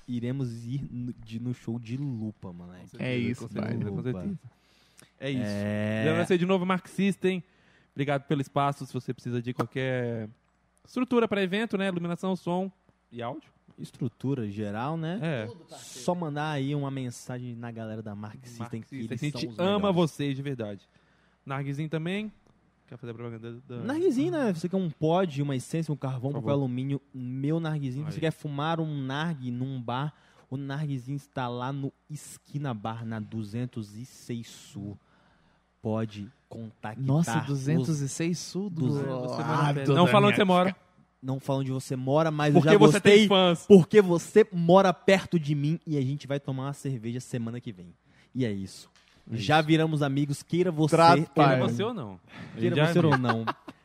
Iremos 0.07 0.65
ir 0.67 0.83
no, 0.91 1.13
de- 1.13 1.41
no 1.41 1.53
show 1.55 1.79
de 1.79 1.97
Lupa, 1.97 2.53
moleque. 2.53 2.97
É 2.99 3.17
isso, 3.17 3.49
Com 3.49 3.53
certeza, 3.53 3.79
pai. 3.85 3.91
com 3.91 4.03
certeza. 4.03 4.39
É 5.21 5.31
isso. 5.31 5.43
É... 5.45 6.03
Agradecer 6.09 6.39
de 6.39 6.47
novo, 6.47 6.65
Mark 6.65 6.87
System. 6.87 7.43
Obrigado 7.93 8.23
pelo 8.27 8.41
espaço. 8.41 8.87
Se 8.87 8.93
você 8.93 9.13
precisa 9.13 9.43
de 9.43 9.53
qualquer 9.53 10.29
estrutura 10.87 11.27
para 11.27 11.43
evento, 11.43 11.77
né? 11.77 11.89
Iluminação, 11.89 12.37
som 12.37 12.71
e 13.11 13.21
áudio. 13.21 13.51
Estrutura 13.79 14.49
geral, 14.49 14.97
né? 14.97 15.19
É. 15.23 15.49
Só 15.77 16.15
mandar 16.15 16.51
aí 16.53 16.75
uma 16.75 16.91
mensagem 16.91 17.55
na 17.55 17.71
galera 17.71 18.03
da 18.03 18.13
System 18.45 18.81
Mark 18.81 18.89
que 18.89 18.95
eles 18.97 19.11
A 19.13 19.17
gente 19.17 19.41
são 19.41 19.51
os 19.51 19.59
ama 19.59 19.77
melhores. 19.79 19.97
vocês 19.97 20.37
de 20.37 20.43
verdade. 20.43 20.89
Narguizinho 21.47 21.89
também. 21.89 22.33
Quer 22.89 22.97
fazer 22.97 23.11
a 23.11 23.15
propaganda 23.15 23.61
da... 23.69 23.77
Narguizinho, 23.83 24.33
né? 24.33 24.53
Você 24.53 24.67
quer 24.69 24.77
um 24.77 24.89
pod, 24.89 25.43
uma 25.43 25.55
essência, 25.55 25.93
um 25.93 25.97
carvão, 25.97 26.33
papel 26.33 26.51
alumínio, 26.51 27.01
meu 27.13 27.61
narguizinho. 27.61 28.07
Aí. 28.07 28.13
Você 28.13 28.19
quer 28.21 28.31
fumar 28.31 28.81
um 28.81 29.03
nargue 29.03 29.51
num 29.51 29.81
bar, 29.81 30.15
o 30.51 30.57
narguizinho 30.57 31.17
está 31.17 31.47
lá 31.49 31.71
no 31.71 31.93
Esquina 32.09 32.73
Bar, 32.73 33.05
na 33.05 33.21
206 33.21 34.47
Sul. 34.47 34.99
Pode 35.83 36.31
contactar. 36.49 37.05
Nossa, 37.05 37.39
os- 37.41 37.47
206 37.47 38.39
sul 38.39 38.71
do... 38.71 38.89
Você 38.91 39.05
Ah, 39.43 39.73
Não 39.95 40.07
fala 40.07 40.29
onde 40.29 40.37
você 40.37 40.45
mora. 40.45 40.77
Não 41.23 41.39
fala 41.41 41.59
onde 41.61 41.71
você 41.71 41.95
mora, 41.95 42.31
mas 42.31 42.55
eu 42.55 42.61
Porque 42.61 42.73
já 42.73 42.79
você 42.79 42.93
gostei. 42.95 43.19
tem 43.19 43.29
fãs. 43.29 43.67
Porque 43.67 44.01
você 44.01 44.47
mora 44.53 44.93
perto 44.95 45.39
de 45.39 45.55
mim 45.55 45.79
e 45.87 45.99
a 45.99 46.01
gente 46.01 46.27
vai 46.27 46.41
tomar 46.41 46.65
uma 46.65 46.73
cerveja 46.73 47.21
semana 47.21 47.61
que 47.61 47.71
vem. 47.73 47.93
E 48.35 48.45
é 48.45 48.53
isso. 48.53 48.89
Já 49.33 49.61
viramos 49.61 50.03
amigos, 50.03 50.43
queira 50.43 50.71
você. 50.71 50.97
Trato, 50.97 51.17
queira 51.17 51.31
pai. 51.35 51.61
Você 51.61 51.83
ou 51.83 51.93
não. 51.95 52.19
A 52.55 52.59
Queira 52.59 52.75
você 52.87 52.99
é 52.99 53.03
ou 53.07 53.13
amigo. 53.15 53.29
não. 53.29 53.45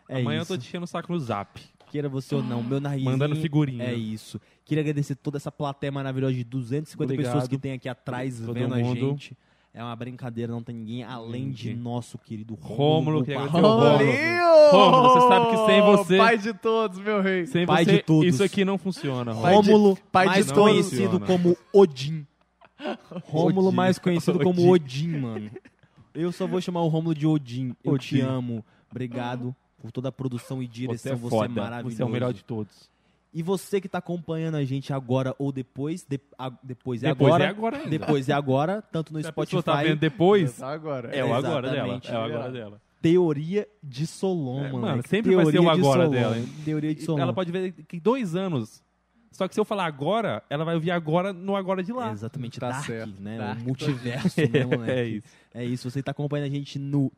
É 0.09 0.21
Amanhã 0.21 0.41
isso. 0.41 0.53
eu 0.53 0.57
tô 0.57 0.61
te 0.61 0.67
enchendo 0.67 0.83
o 0.85 0.87
saco 0.87 1.11
no 1.11 1.19
zap. 1.19 1.61
Queira 1.91 2.09
você 2.09 2.33
ou 2.35 2.41
não, 2.43 2.63
meu 2.63 2.79
narguizinho. 2.79 3.11
Mandando 3.11 3.35
figurinha. 3.35 3.83
É 3.83 3.93
isso. 3.93 4.39
Queria 4.65 4.81
agradecer 4.81 5.15
toda 5.15 5.37
essa 5.37 5.51
plateia 5.51 5.91
maravilhosa 5.91 6.33
de 6.33 6.43
250 6.43 7.03
Obrigado. 7.13 7.33
pessoas 7.33 7.47
que 7.47 7.57
tem 7.57 7.73
aqui 7.73 7.87
atrás 7.87 8.39
Todo 8.39 8.53
vendo 8.53 8.73
a 8.73 8.77
mundo. 8.77 8.95
gente. 8.99 9.37
É 9.75 9.83
uma 9.83 9.95
brincadeira, 9.95 10.51
não 10.51 10.61
tem 10.61 10.75
ninguém 10.75 11.03
além 11.03 11.49
de 11.49 11.73
nosso 11.75 12.17
querido 12.19 12.53
Rômulo, 12.53 13.17
Rômulo. 13.19 13.25
que 13.25 13.33
é 13.33 13.37
Rômulo. 13.37 13.97
Rômulo, 14.71 15.09
você 15.09 15.27
sabe 15.27 15.49
que 15.49 15.65
sem 15.65 15.81
você- 15.81 16.17
Pai 16.17 16.37
de 16.37 16.53
todos, 16.53 16.99
meu 16.99 17.21
rei. 17.21 17.45
Sem 17.47 17.65
Pai 17.65 17.83
você, 17.85 17.91
de 17.97 18.03
todos. 18.03 18.33
isso 18.35 18.43
aqui 18.43 18.63
não 18.63 18.77
funciona. 18.77 19.33
Pai 19.33 19.61
de- 19.61 19.71
Rômulo, 19.71 19.97
pai 20.11 20.25
de 20.25 20.31
mais 20.31 20.45
todos. 20.47 20.61
conhecido 20.61 21.19
Funciona. 21.19 21.25
como 21.25 21.57
Odin. 21.73 22.25
Rômulo, 23.25 23.67
Odin. 23.67 23.75
mais 23.75 23.99
conhecido 23.99 24.39
como 24.39 24.61
Odin. 24.69 25.09
Odin, 25.13 25.17
mano. 25.19 25.51
Eu 26.13 26.31
só 26.31 26.45
vou 26.45 26.61
chamar 26.61 26.81
o 26.81 26.87
Rômulo 26.87 27.15
de 27.15 27.25
Odin. 27.25 27.75
Eu 27.83 27.97
te 27.97 28.15
Odin. 28.17 28.25
amo. 28.25 28.65
Obrigado 28.91 29.55
por 29.81 29.91
toda 29.91 30.09
a 30.09 30.11
produção 30.11 30.61
e 30.61 30.67
Você 30.67 30.71
direção. 30.71 31.11
é 31.13 31.15
Você, 31.15 31.35
é 31.35 31.47
maravilhoso. 31.47 31.95
Você 31.95 32.01
é 32.03 32.05
o 32.05 32.09
melhor 32.09 32.33
de 32.33 32.43
todos. 32.43 32.89
E 33.33 33.41
você 33.41 33.81
que 33.81 33.89
tá 33.89 33.97
acompanhando 33.97 34.55
a 34.55 34.63
gente 34.63 34.93
agora 34.93 35.35
ou 35.39 35.51
depois, 35.51 36.05
de- 36.07 36.19
a- 36.37 36.51
depois 36.61 37.01
é 37.03 37.07
Depois 37.07 37.29
agora. 37.33 37.43
é 37.43 37.47
agora 37.47 37.77
ainda. 37.77 37.89
Depois 37.89 38.29
é 38.29 38.33
agora, 38.33 38.81
tanto 38.91 39.11
no 39.11 39.19
Se 39.19 39.27
Spotify. 39.27 39.63
tá 39.63 39.81
vendo 39.81 39.99
depois, 39.99 40.57
Tá 40.57 40.71
agora. 40.71 41.09
é 41.09 41.25
o 41.25 41.33
agora 41.33 41.71
dela. 41.71 41.99
É 42.03 42.13
o 42.13 42.17
agora 42.21 42.51
dela. 42.51 42.81
Teoria 43.01 43.67
de 43.83 44.05
Solon, 44.05 44.59
É, 44.65 44.71
mano. 44.71 44.81
mano, 44.85 45.03
sempre 45.07 45.35
vai 45.35 45.45
ser 45.45 45.49
o 45.49 45.51
Teoria 45.63 45.73
de 45.73 45.79
agora 45.81 46.01
Solon. 46.03 46.11
dela, 46.15 46.37
hein? 46.37 46.45
Teoria 46.63 46.93
de 46.95 47.01
Solon. 47.01 47.19
Ela 47.21 47.33
pode 47.33 47.51
ver 47.51 47.71
que 47.71 47.99
dois 47.99 48.35
anos. 48.35 48.83
Só 49.33 49.47
que 49.47 49.53
se 49.53 49.59
eu 49.59 49.65
falar 49.65 49.85
agora, 49.85 50.41
ela 50.49 50.63
vai 50.63 50.75
ouvir 50.75 50.91
agora 50.91 51.33
no 51.33 51.55
agora 51.55 51.83
de 51.83 51.91
lá. 51.91 52.09
É 52.09 52.13
exatamente, 52.13 52.59
Tá 52.59 52.69
Dark, 52.69 52.85
certo. 52.85 53.19
né? 53.19 53.37
Dark. 53.37 53.59
O 53.59 53.63
multiverso, 53.65 54.39
né, 54.49 54.63
moleque? 54.65 54.91
É 54.91 55.05
isso. 55.05 55.27
É 55.55 55.65
isso. 55.65 55.89
Você 55.91 56.01
tá 56.01 56.11
acompanhando 56.11 56.47
a 56.47 56.55
gente 56.55 56.77
no 56.79 57.11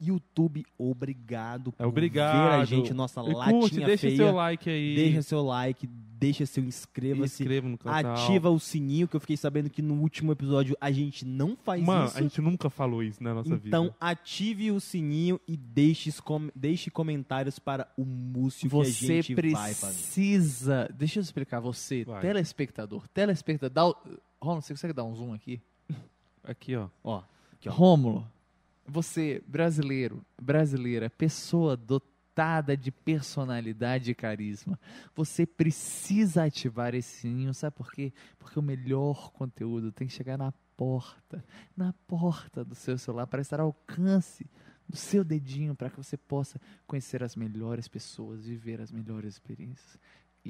YouTube. 0.00 0.64
Obrigado 0.76 1.72
por 1.72 1.82
É, 1.82 1.86
obrigado. 1.86 2.50
ver 2.56 2.60
a 2.60 2.64
gente, 2.64 2.92
nossa 2.94 3.20
E 3.22 3.32
latinha 3.32 3.60
curte, 3.60 3.76
deixa 3.80 4.06
feia. 4.06 4.16
seu 4.16 4.32
like 4.32 4.70
aí. 4.70 4.94
Deixa 4.96 5.22
seu 5.22 5.42
like, 5.42 5.86
deixa 5.86 6.46
seu 6.46 6.64
inscreva-se. 6.64 7.42
inscreva 7.42 7.68
no 7.68 7.78
canal. 7.78 8.12
Ativa 8.14 8.50
o 8.50 8.58
sininho, 8.58 9.06
que 9.08 9.16
eu 9.16 9.20
fiquei 9.20 9.36
sabendo 9.36 9.68
que 9.70 9.80
no 9.82 9.94
último 10.00 10.32
episódio 10.32 10.76
a 10.80 10.90
gente 10.90 11.24
não 11.24 11.56
faz 11.56 11.82
Mano, 11.82 12.06
isso. 12.06 12.18
a 12.18 12.22
gente 12.22 12.40
nunca 12.40 12.68
falou 12.70 13.02
isso 13.02 13.22
na 13.22 13.34
nossa 13.34 13.54
então 13.54 13.84
vida. 13.84 13.96
ative 14.00 14.70
o 14.70 14.80
sininho 14.80 15.40
e 15.46 15.56
deixe, 15.56 16.10
com- 16.22 16.50
deixe 16.54 16.90
comentários 16.90 17.58
para 17.58 17.88
o 17.96 18.04
Múcio 18.04 18.68
que 18.68 18.76
a 18.76 18.78
Você 18.78 19.22
gente 19.22 19.34
vai 19.52 19.74
fazer. 19.74 19.94
precisa. 19.94 20.88
Deixa 20.96 21.18
eu 21.18 21.22
explicar. 21.22 21.60
Você, 21.60 22.04
Vai. 22.04 22.20
telespectador, 22.20 23.06
telespectador. 23.08 23.74
Dá 23.74 23.86
o... 23.86 23.96
Romulo, 24.40 24.62
você 24.62 24.72
consegue 24.72 24.92
dar 24.92 25.04
um 25.04 25.14
zoom 25.14 25.32
aqui? 25.34 25.60
Aqui, 26.44 26.76
ó. 26.76 26.88
Ó, 27.02 27.22
Aqui, 27.52 27.68
ó. 27.68 27.72
Rômulo, 27.72 28.26
você, 28.88 29.42
brasileiro, 29.46 30.24
brasileira, 30.40 31.10
pessoa 31.10 31.76
dotada 31.76 32.76
de 32.76 32.90
personalidade 32.90 34.10
e 34.10 34.14
carisma, 34.14 34.78
você 35.14 35.44
precisa 35.44 36.44
ativar 36.44 36.94
esse 36.94 37.20
sininho, 37.20 37.52
sabe 37.52 37.76
por 37.76 37.92
quê? 37.92 38.12
Porque 38.38 38.58
o 38.58 38.62
melhor 38.62 39.30
conteúdo 39.32 39.92
tem 39.92 40.08
que 40.08 40.14
chegar 40.14 40.38
na 40.38 40.52
porta, 40.76 41.44
na 41.76 41.92
porta 42.06 42.64
do 42.64 42.74
seu 42.74 42.96
celular, 42.96 43.26
para 43.26 43.42
estar 43.42 43.60
ao 43.60 43.66
alcance 43.66 44.46
do 44.88 44.96
seu 44.96 45.22
dedinho, 45.22 45.74
para 45.74 45.90
que 45.90 45.96
você 45.96 46.16
possa 46.16 46.58
conhecer 46.86 47.22
as 47.22 47.36
melhores 47.36 47.88
pessoas, 47.88 48.46
viver 48.46 48.80
as 48.80 48.90
melhores 48.90 49.34
experiências. 49.34 49.98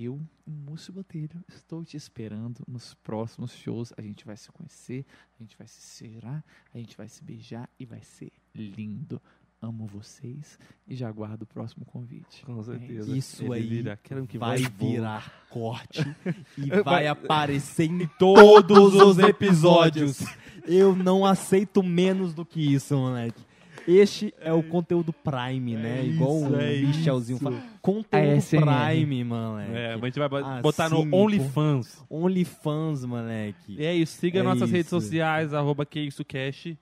Eu, 0.01 0.15
o 0.47 0.51
Múcio 0.52 0.93
Botelho, 0.93 1.44
estou 1.49 1.85
te 1.85 1.97
esperando 1.97 2.62
nos 2.68 2.94
próximos 2.94 3.52
shows. 3.52 3.93
A 3.97 4.01
gente 4.01 4.25
vai 4.25 4.36
se 4.36 4.49
conhecer, 4.52 5.05
a 5.36 5.43
gente 5.43 5.59
vai 5.59 5.67
se 5.67 5.99
cheirar, 5.99 6.44
a 6.73 6.78
gente 6.78 6.97
vai 6.97 7.09
se 7.09 7.25
beijar 7.25 7.68
e 7.81 7.85
vai 7.85 8.01
ser 8.02 8.31
lindo. 8.55 9.20
Amo 9.60 9.89
vocês 9.89 10.57
e 10.86 10.94
já 10.94 11.09
aguardo 11.09 11.43
o 11.43 11.47
próximo 11.47 11.85
convite. 11.85 12.44
Com 12.47 12.62
certeza. 12.62 13.17
Isso 13.17 13.43
Ele 13.47 13.55
aí 13.55 13.67
vira, 13.67 13.97
quero 14.01 14.25
que 14.25 14.39
vai 14.39 14.59
virar 14.59 15.49
corte 15.51 16.05
e 16.57 16.70
vai 16.81 17.09
aparecer 17.09 17.91
em 17.91 18.07
todos 18.20 18.68
todos 18.68 18.94
os 18.94 19.17
os 19.17 19.18
episódios. 19.18 20.20
Eu 20.65 20.94
não 20.94 21.27
aceito 21.27 21.83
menos 21.83 22.33
do 22.33 22.47
que 22.47 22.73
isso, 22.73 22.97
moleque. 22.97 23.48
Este 23.91 24.34
é 24.41 24.52
o 24.52 24.62
conteúdo 24.62 25.12
Prime, 25.12 25.76
né? 25.76 26.05
Igual 26.05 26.42
o 26.42 26.60
é 26.60 26.76
Michelzinho 26.76 27.36
isso. 27.36 27.44
fala. 27.44 27.62
Conteúdo 27.81 28.36
ASMR. 28.36 28.65
Prime, 28.94 29.25
moleque. 29.25 29.73
É, 29.75 29.94
mas 29.94 30.02
a 30.02 30.07
gente 30.07 30.18
vai 30.28 30.42
Assim, 30.42 30.62
botar 30.62 30.89
no 30.91 31.07
pô. 31.08 31.17
OnlyFans. 31.17 32.05
OnlyFans, 32.10 33.05
moleque. 33.05 33.76
E 33.78 33.84
é 33.86 33.94
isso, 33.94 34.18
siga 34.18 34.41
É 34.41 34.42
nossas 34.42 34.70
redes 34.70 34.86
isso. 34.92 35.00
sociais, 35.00 35.55
arroba 35.55 35.86
que 35.86 36.00
isso 36.00 36.25
cash. 36.25 36.75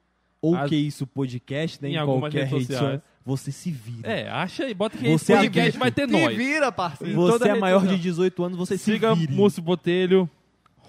Ou 0.43 0.55
as- 0.57 0.68
que 0.68 0.76
isso, 0.76 1.07
podcast, 1.07 1.81
né? 1.83 1.91
Em 1.91 1.97
Em, 1.97 2.05
qualquer 2.05 2.44
redes 2.44 2.52
rede 2.52 2.67
sociais. 2.67 2.83
social. 3.01 3.02
você 3.25 3.51
se 3.52 3.70
vira. 3.70 4.09
É, 4.09 4.28
acha 4.28 4.65
aí, 4.65 4.75
bota 4.75 4.97
que 4.99 5.09
Você 5.09 5.35
podcast 5.35 5.78
vai 5.78 5.91
ter 5.91 6.07
Se 6.09 6.12
nós. 6.12 6.36
vira, 6.36 6.70
parceiro. 6.70 7.15
Você 7.15 7.49
é 7.49 7.55
maior 7.55 7.86
de 7.86 7.99
18 7.99 8.44
anos, 8.44 8.59
você 8.59 8.76
Siga 8.78 9.15
se 9.15 9.20
vire. 9.20 9.33
Múcio 9.33 9.62
Botelho. 9.62 10.28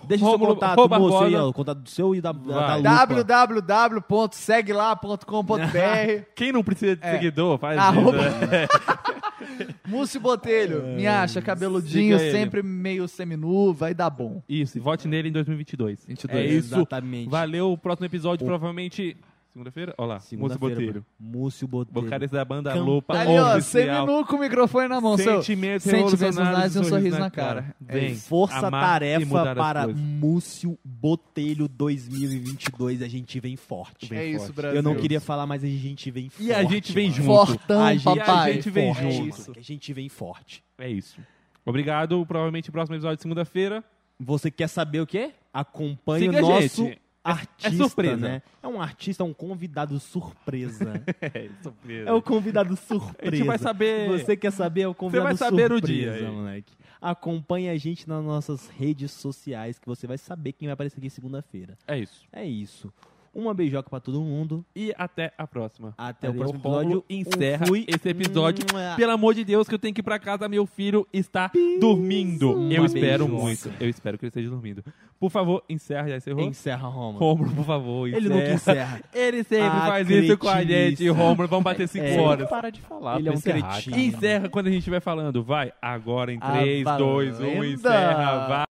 Deixa 0.08 0.24
seu 0.24 0.32
Rômulo- 0.32 0.54
contato, 0.56 0.76
Rô 0.78 0.88
moço, 0.88 1.18
aí, 1.18 1.32
Barbosa. 1.32 1.44
ó, 1.44 1.50
o 1.50 1.54
contato 1.54 1.80
do 1.80 1.90
seu 1.90 2.16
e 2.16 2.22
da, 2.22 2.32
da, 2.32 2.40
Vai. 2.68 2.82
da 2.82 3.02
lupa. 3.04 3.24
www.seglá.com.br 3.24 6.24
Quem 6.36 6.52
não 6.52 6.64
precisa 6.64 6.96
de 6.96 7.06
É. 7.06 7.12
seguidor, 7.14 7.58
faz 7.58 7.78
Arroba- 7.78 8.18
isso. 8.18 8.48
né? 8.48 8.68
Múcio 9.88 10.20
Botelho, 10.20 10.84
me 10.96 11.08
acha 11.08 11.42
cabeludinho, 11.42 12.18
Siga 12.18 12.30
ele. 12.30 12.38
sempre 12.38 12.62
meio 12.64 13.08
seminu, 13.08 13.74
vai 13.74 13.94
dar 13.94 14.10
bom. 14.10 14.42
Isso, 14.48 14.78
e 14.78 14.82
vote 14.82 15.08
nele 15.08 15.30
em 15.30 15.32
2022. 15.32 16.06
22. 16.06 16.40
É 16.40 16.46
isso. 16.46 16.76
Exatamente. 16.76 17.30
Valeu, 17.30 17.72
o 17.72 17.78
próximo 17.78 18.06
episódio 18.06 18.44
O- 18.44 18.48
provavelmente... 18.48 19.16
Segunda-feira? 19.58 19.96
Olha 19.98 20.08
lá, 20.08 20.14
Múcio 20.16 20.30
Segunda-feira, 20.30 20.76
Botelho. 20.76 21.06
Múcio 21.20 21.68
Botelho. 21.68 21.94
Vocalista 22.06 22.38
da 22.38 22.46
banda 22.46 22.70
Campanha. 22.70 22.86
Lupa 22.86 23.20
Ali, 23.20 23.32
ó, 23.32 23.58
Oficial. 23.58 23.62
seminu 23.62 24.26
com 24.28 24.36
o 24.36 24.40
microfone 24.40 24.88
na 24.88 25.02
mão, 25.02 25.18
seu. 25.18 25.38
Sentimentos 25.38 25.84
Sentimentos 25.84 26.22
revolucionários 26.22 26.76
e 26.76 26.80
um 26.80 26.84
sorriso 26.84 27.18
na 27.18 27.32
cara. 27.32 27.76
Vem, 27.82 28.14
Força 28.14 28.68
amar 28.68 29.02
e 29.02 29.16
tarefa 29.16 29.26
mudar 29.26 29.52
as 29.54 29.58
para. 29.58 29.88
Múcio 29.88 30.78
Botelho 30.86 31.68
2022. 31.68 33.02
A 33.02 33.08
gente 33.08 33.40
vem 33.40 33.56
forte. 33.56 34.14
É 34.14 34.28
isso, 34.28 34.46
forte. 34.46 34.54
Brasil. 34.54 34.76
Eu 34.76 34.84
não 34.84 34.94
queria 34.94 35.20
falar, 35.20 35.48
mas 35.48 35.64
a 35.64 35.68
gente 35.68 36.12
vem 36.12 36.30
forte. 36.30 36.44
E 36.44 36.54
a 36.54 36.64
gente 36.64 36.94
vem 36.94 37.10
mano. 37.10 37.24
junto. 37.24 37.46
Fortão, 37.48 37.84
a 37.84 37.94
gente, 37.94 38.04
papai. 38.04 38.52
a 38.52 38.54
gente 38.54 38.70
vem 38.70 38.94
forte, 38.94 39.12
junto. 39.12 39.52
que 39.54 39.60
A 39.60 39.64
gente 39.64 39.94
vem 39.94 40.08
forte. 40.08 40.64
É 40.78 40.88
isso. 40.88 41.20
Obrigado. 41.66 42.24
Provavelmente 42.28 42.72
próximo 42.72 42.96
episódio 42.96 43.18
de 43.18 43.24
segunda-feira. 43.24 43.84
Você 44.20 44.52
quer 44.52 44.68
saber 44.68 45.00
o 45.02 45.08
quê? 45.08 45.32
Acompanhe 45.52 46.26
Siga 46.26 46.44
o 46.44 46.46
a 46.46 46.62
nosso 46.62 46.92
artista, 47.32 47.78
surpresa. 47.78 48.18
né? 48.18 48.42
É 48.62 48.68
um 48.68 48.82
artista, 48.82 49.24
um 49.24 49.34
convidado 49.34 50.00
surpresa. 50.00 51.04
É, 51.22 51.50
surpresa. 51.62 52.10
é 52.10 52.14
o 52.14 52.22
convidado 52.22 52.76
surpresa. 52.76 53.34
A 53.34 53.36
gente 53.36 53.48
vai 53.48 53.58
saber. 53.58 54.08
Você 54.10 54.38
quer 54.38 54.52
saber 54.52 54.82
é 54.82 54.88
o 54.88 54.94
convidado 54.94 55.26
vai 55.26 55.36
saber 55.38 55.72
o 55.72 55.78
surpresa, 55.78 56.18
dia 56.18 56.28
aí. 56.28 56.32
moleque. 56.32 56.74
Acompanhe 57.02 57.70
a 57.70 57.78
gente 57.78 58.08
nas 58.08 58.24
nossas 58.24 58.68
redes 58.70 59.12
sociais 59.12 59.78
que 59.78 59.86
você 59.86 60.08
vai 60.08 60.18
saber 60.18 60.54
quem 60.54 60.68
vai 60.68 60.74
aparecer 60.74 60.98
aqui 60.98 61.10
segunda-feira. 61.10 61.78
É 61.88 61.98
isso. 62.00 62.26
É 62.32 62.46
isso. 62.46 62.92
Uma 63.40 63.54
beijoca 63.54 63.88
pra 63.88 64.00
todo 64.00 64.20
mundo. 64.20 64.66
E 64.76 64.92
até 64.98 65.32
a 65.38 65.46
próxima. 65.46 65.94
Até 65.96 66.28
Valeu, 66.28 66.42
o 66.42 66.60
próximo 66.60 66.60
episódio. 66.82 67.06
Encerra 67.08 67.68
Fui. 67.68 67.86
esse 67.88 68.10
episódio. 68.10 68.66
Mua. 68.74 68.96
Pelo 68.96 69.12
amor 69.12 69.36
de 69.36 69.44
Deus, 69.46 69.68
que 69.68 69.76
eu 69.76 69.80
tenho 69.80 69.94
que 69.94 70.02
ir 70.02 70.04
pra 70.04 70.18
casa, 70.18 70.50
meu 70.50 70.66
filho 70.66 71.08
está 71.14 71.52
dormindo. 71.80 72.54
Eu 72.72 72.82
Uma 72.82 72.86
espero 72.88 73.26
beijoca. 73.28 73.28
muito. 73.44 73.72
Eu 73.80 73.88
espero 73.90 74.18
que 74.18 74.26
ele 74.26 74.30
esteja 74.30 74.50
dormindo. 74.50 74.84
Por 75.20 75.30
favor, 75.30 75.64
encerra. 75.70 76.10
Já 76.10 76.18
encerrou? 76.18 76.44
Encerra, 76.46 76.88
Roma. 76.88 77.20
Rômulo, 77.20 77.52
por 77.54 77.66
favor, 77.66 78.08
Ele 78.08 78.18
encerra. 78.28 78.36
nunca 78.40 78.54
encerra. 78.54 79.02
Ele 79.14 79.44
sempre 79.44 79.80
faz 79.82 80.10
isso 80.10 80.38
com 80.38 80.50
a 80.50 80.64
gente, 80.64 81.08
Rômulo. 81.10 81.48
Vamos 81.48 81.64
bater 81.64 81.88
5 81.88 82.06
É. 82.06 82.20
horas. 82.20 82.50
Para 82.50 82.72
de 82.72 82.82
falar. 82.82 83.20
Ele 83.20 83.30
é 83.30 83.32
um 83.32 83.40
cretino. 83.40 83.98
Encerra 83.98 84.50
quando 84.50 84.68
a 84.68 84.70
gente 84.70 84.80
estiver 84.80 85.00
falando. 85.00 85.44
Vai, 85.44 85.72
agora 85.82 86.34
em 86.34 86.40
Ah, 86.42 86.52
3, 86.54 86.84
2, 86.98 87.40
1, 87.40 87.44
valenda. 87.44 87.66
encerra. 87.68 88.48
Vai. 88.48 88.66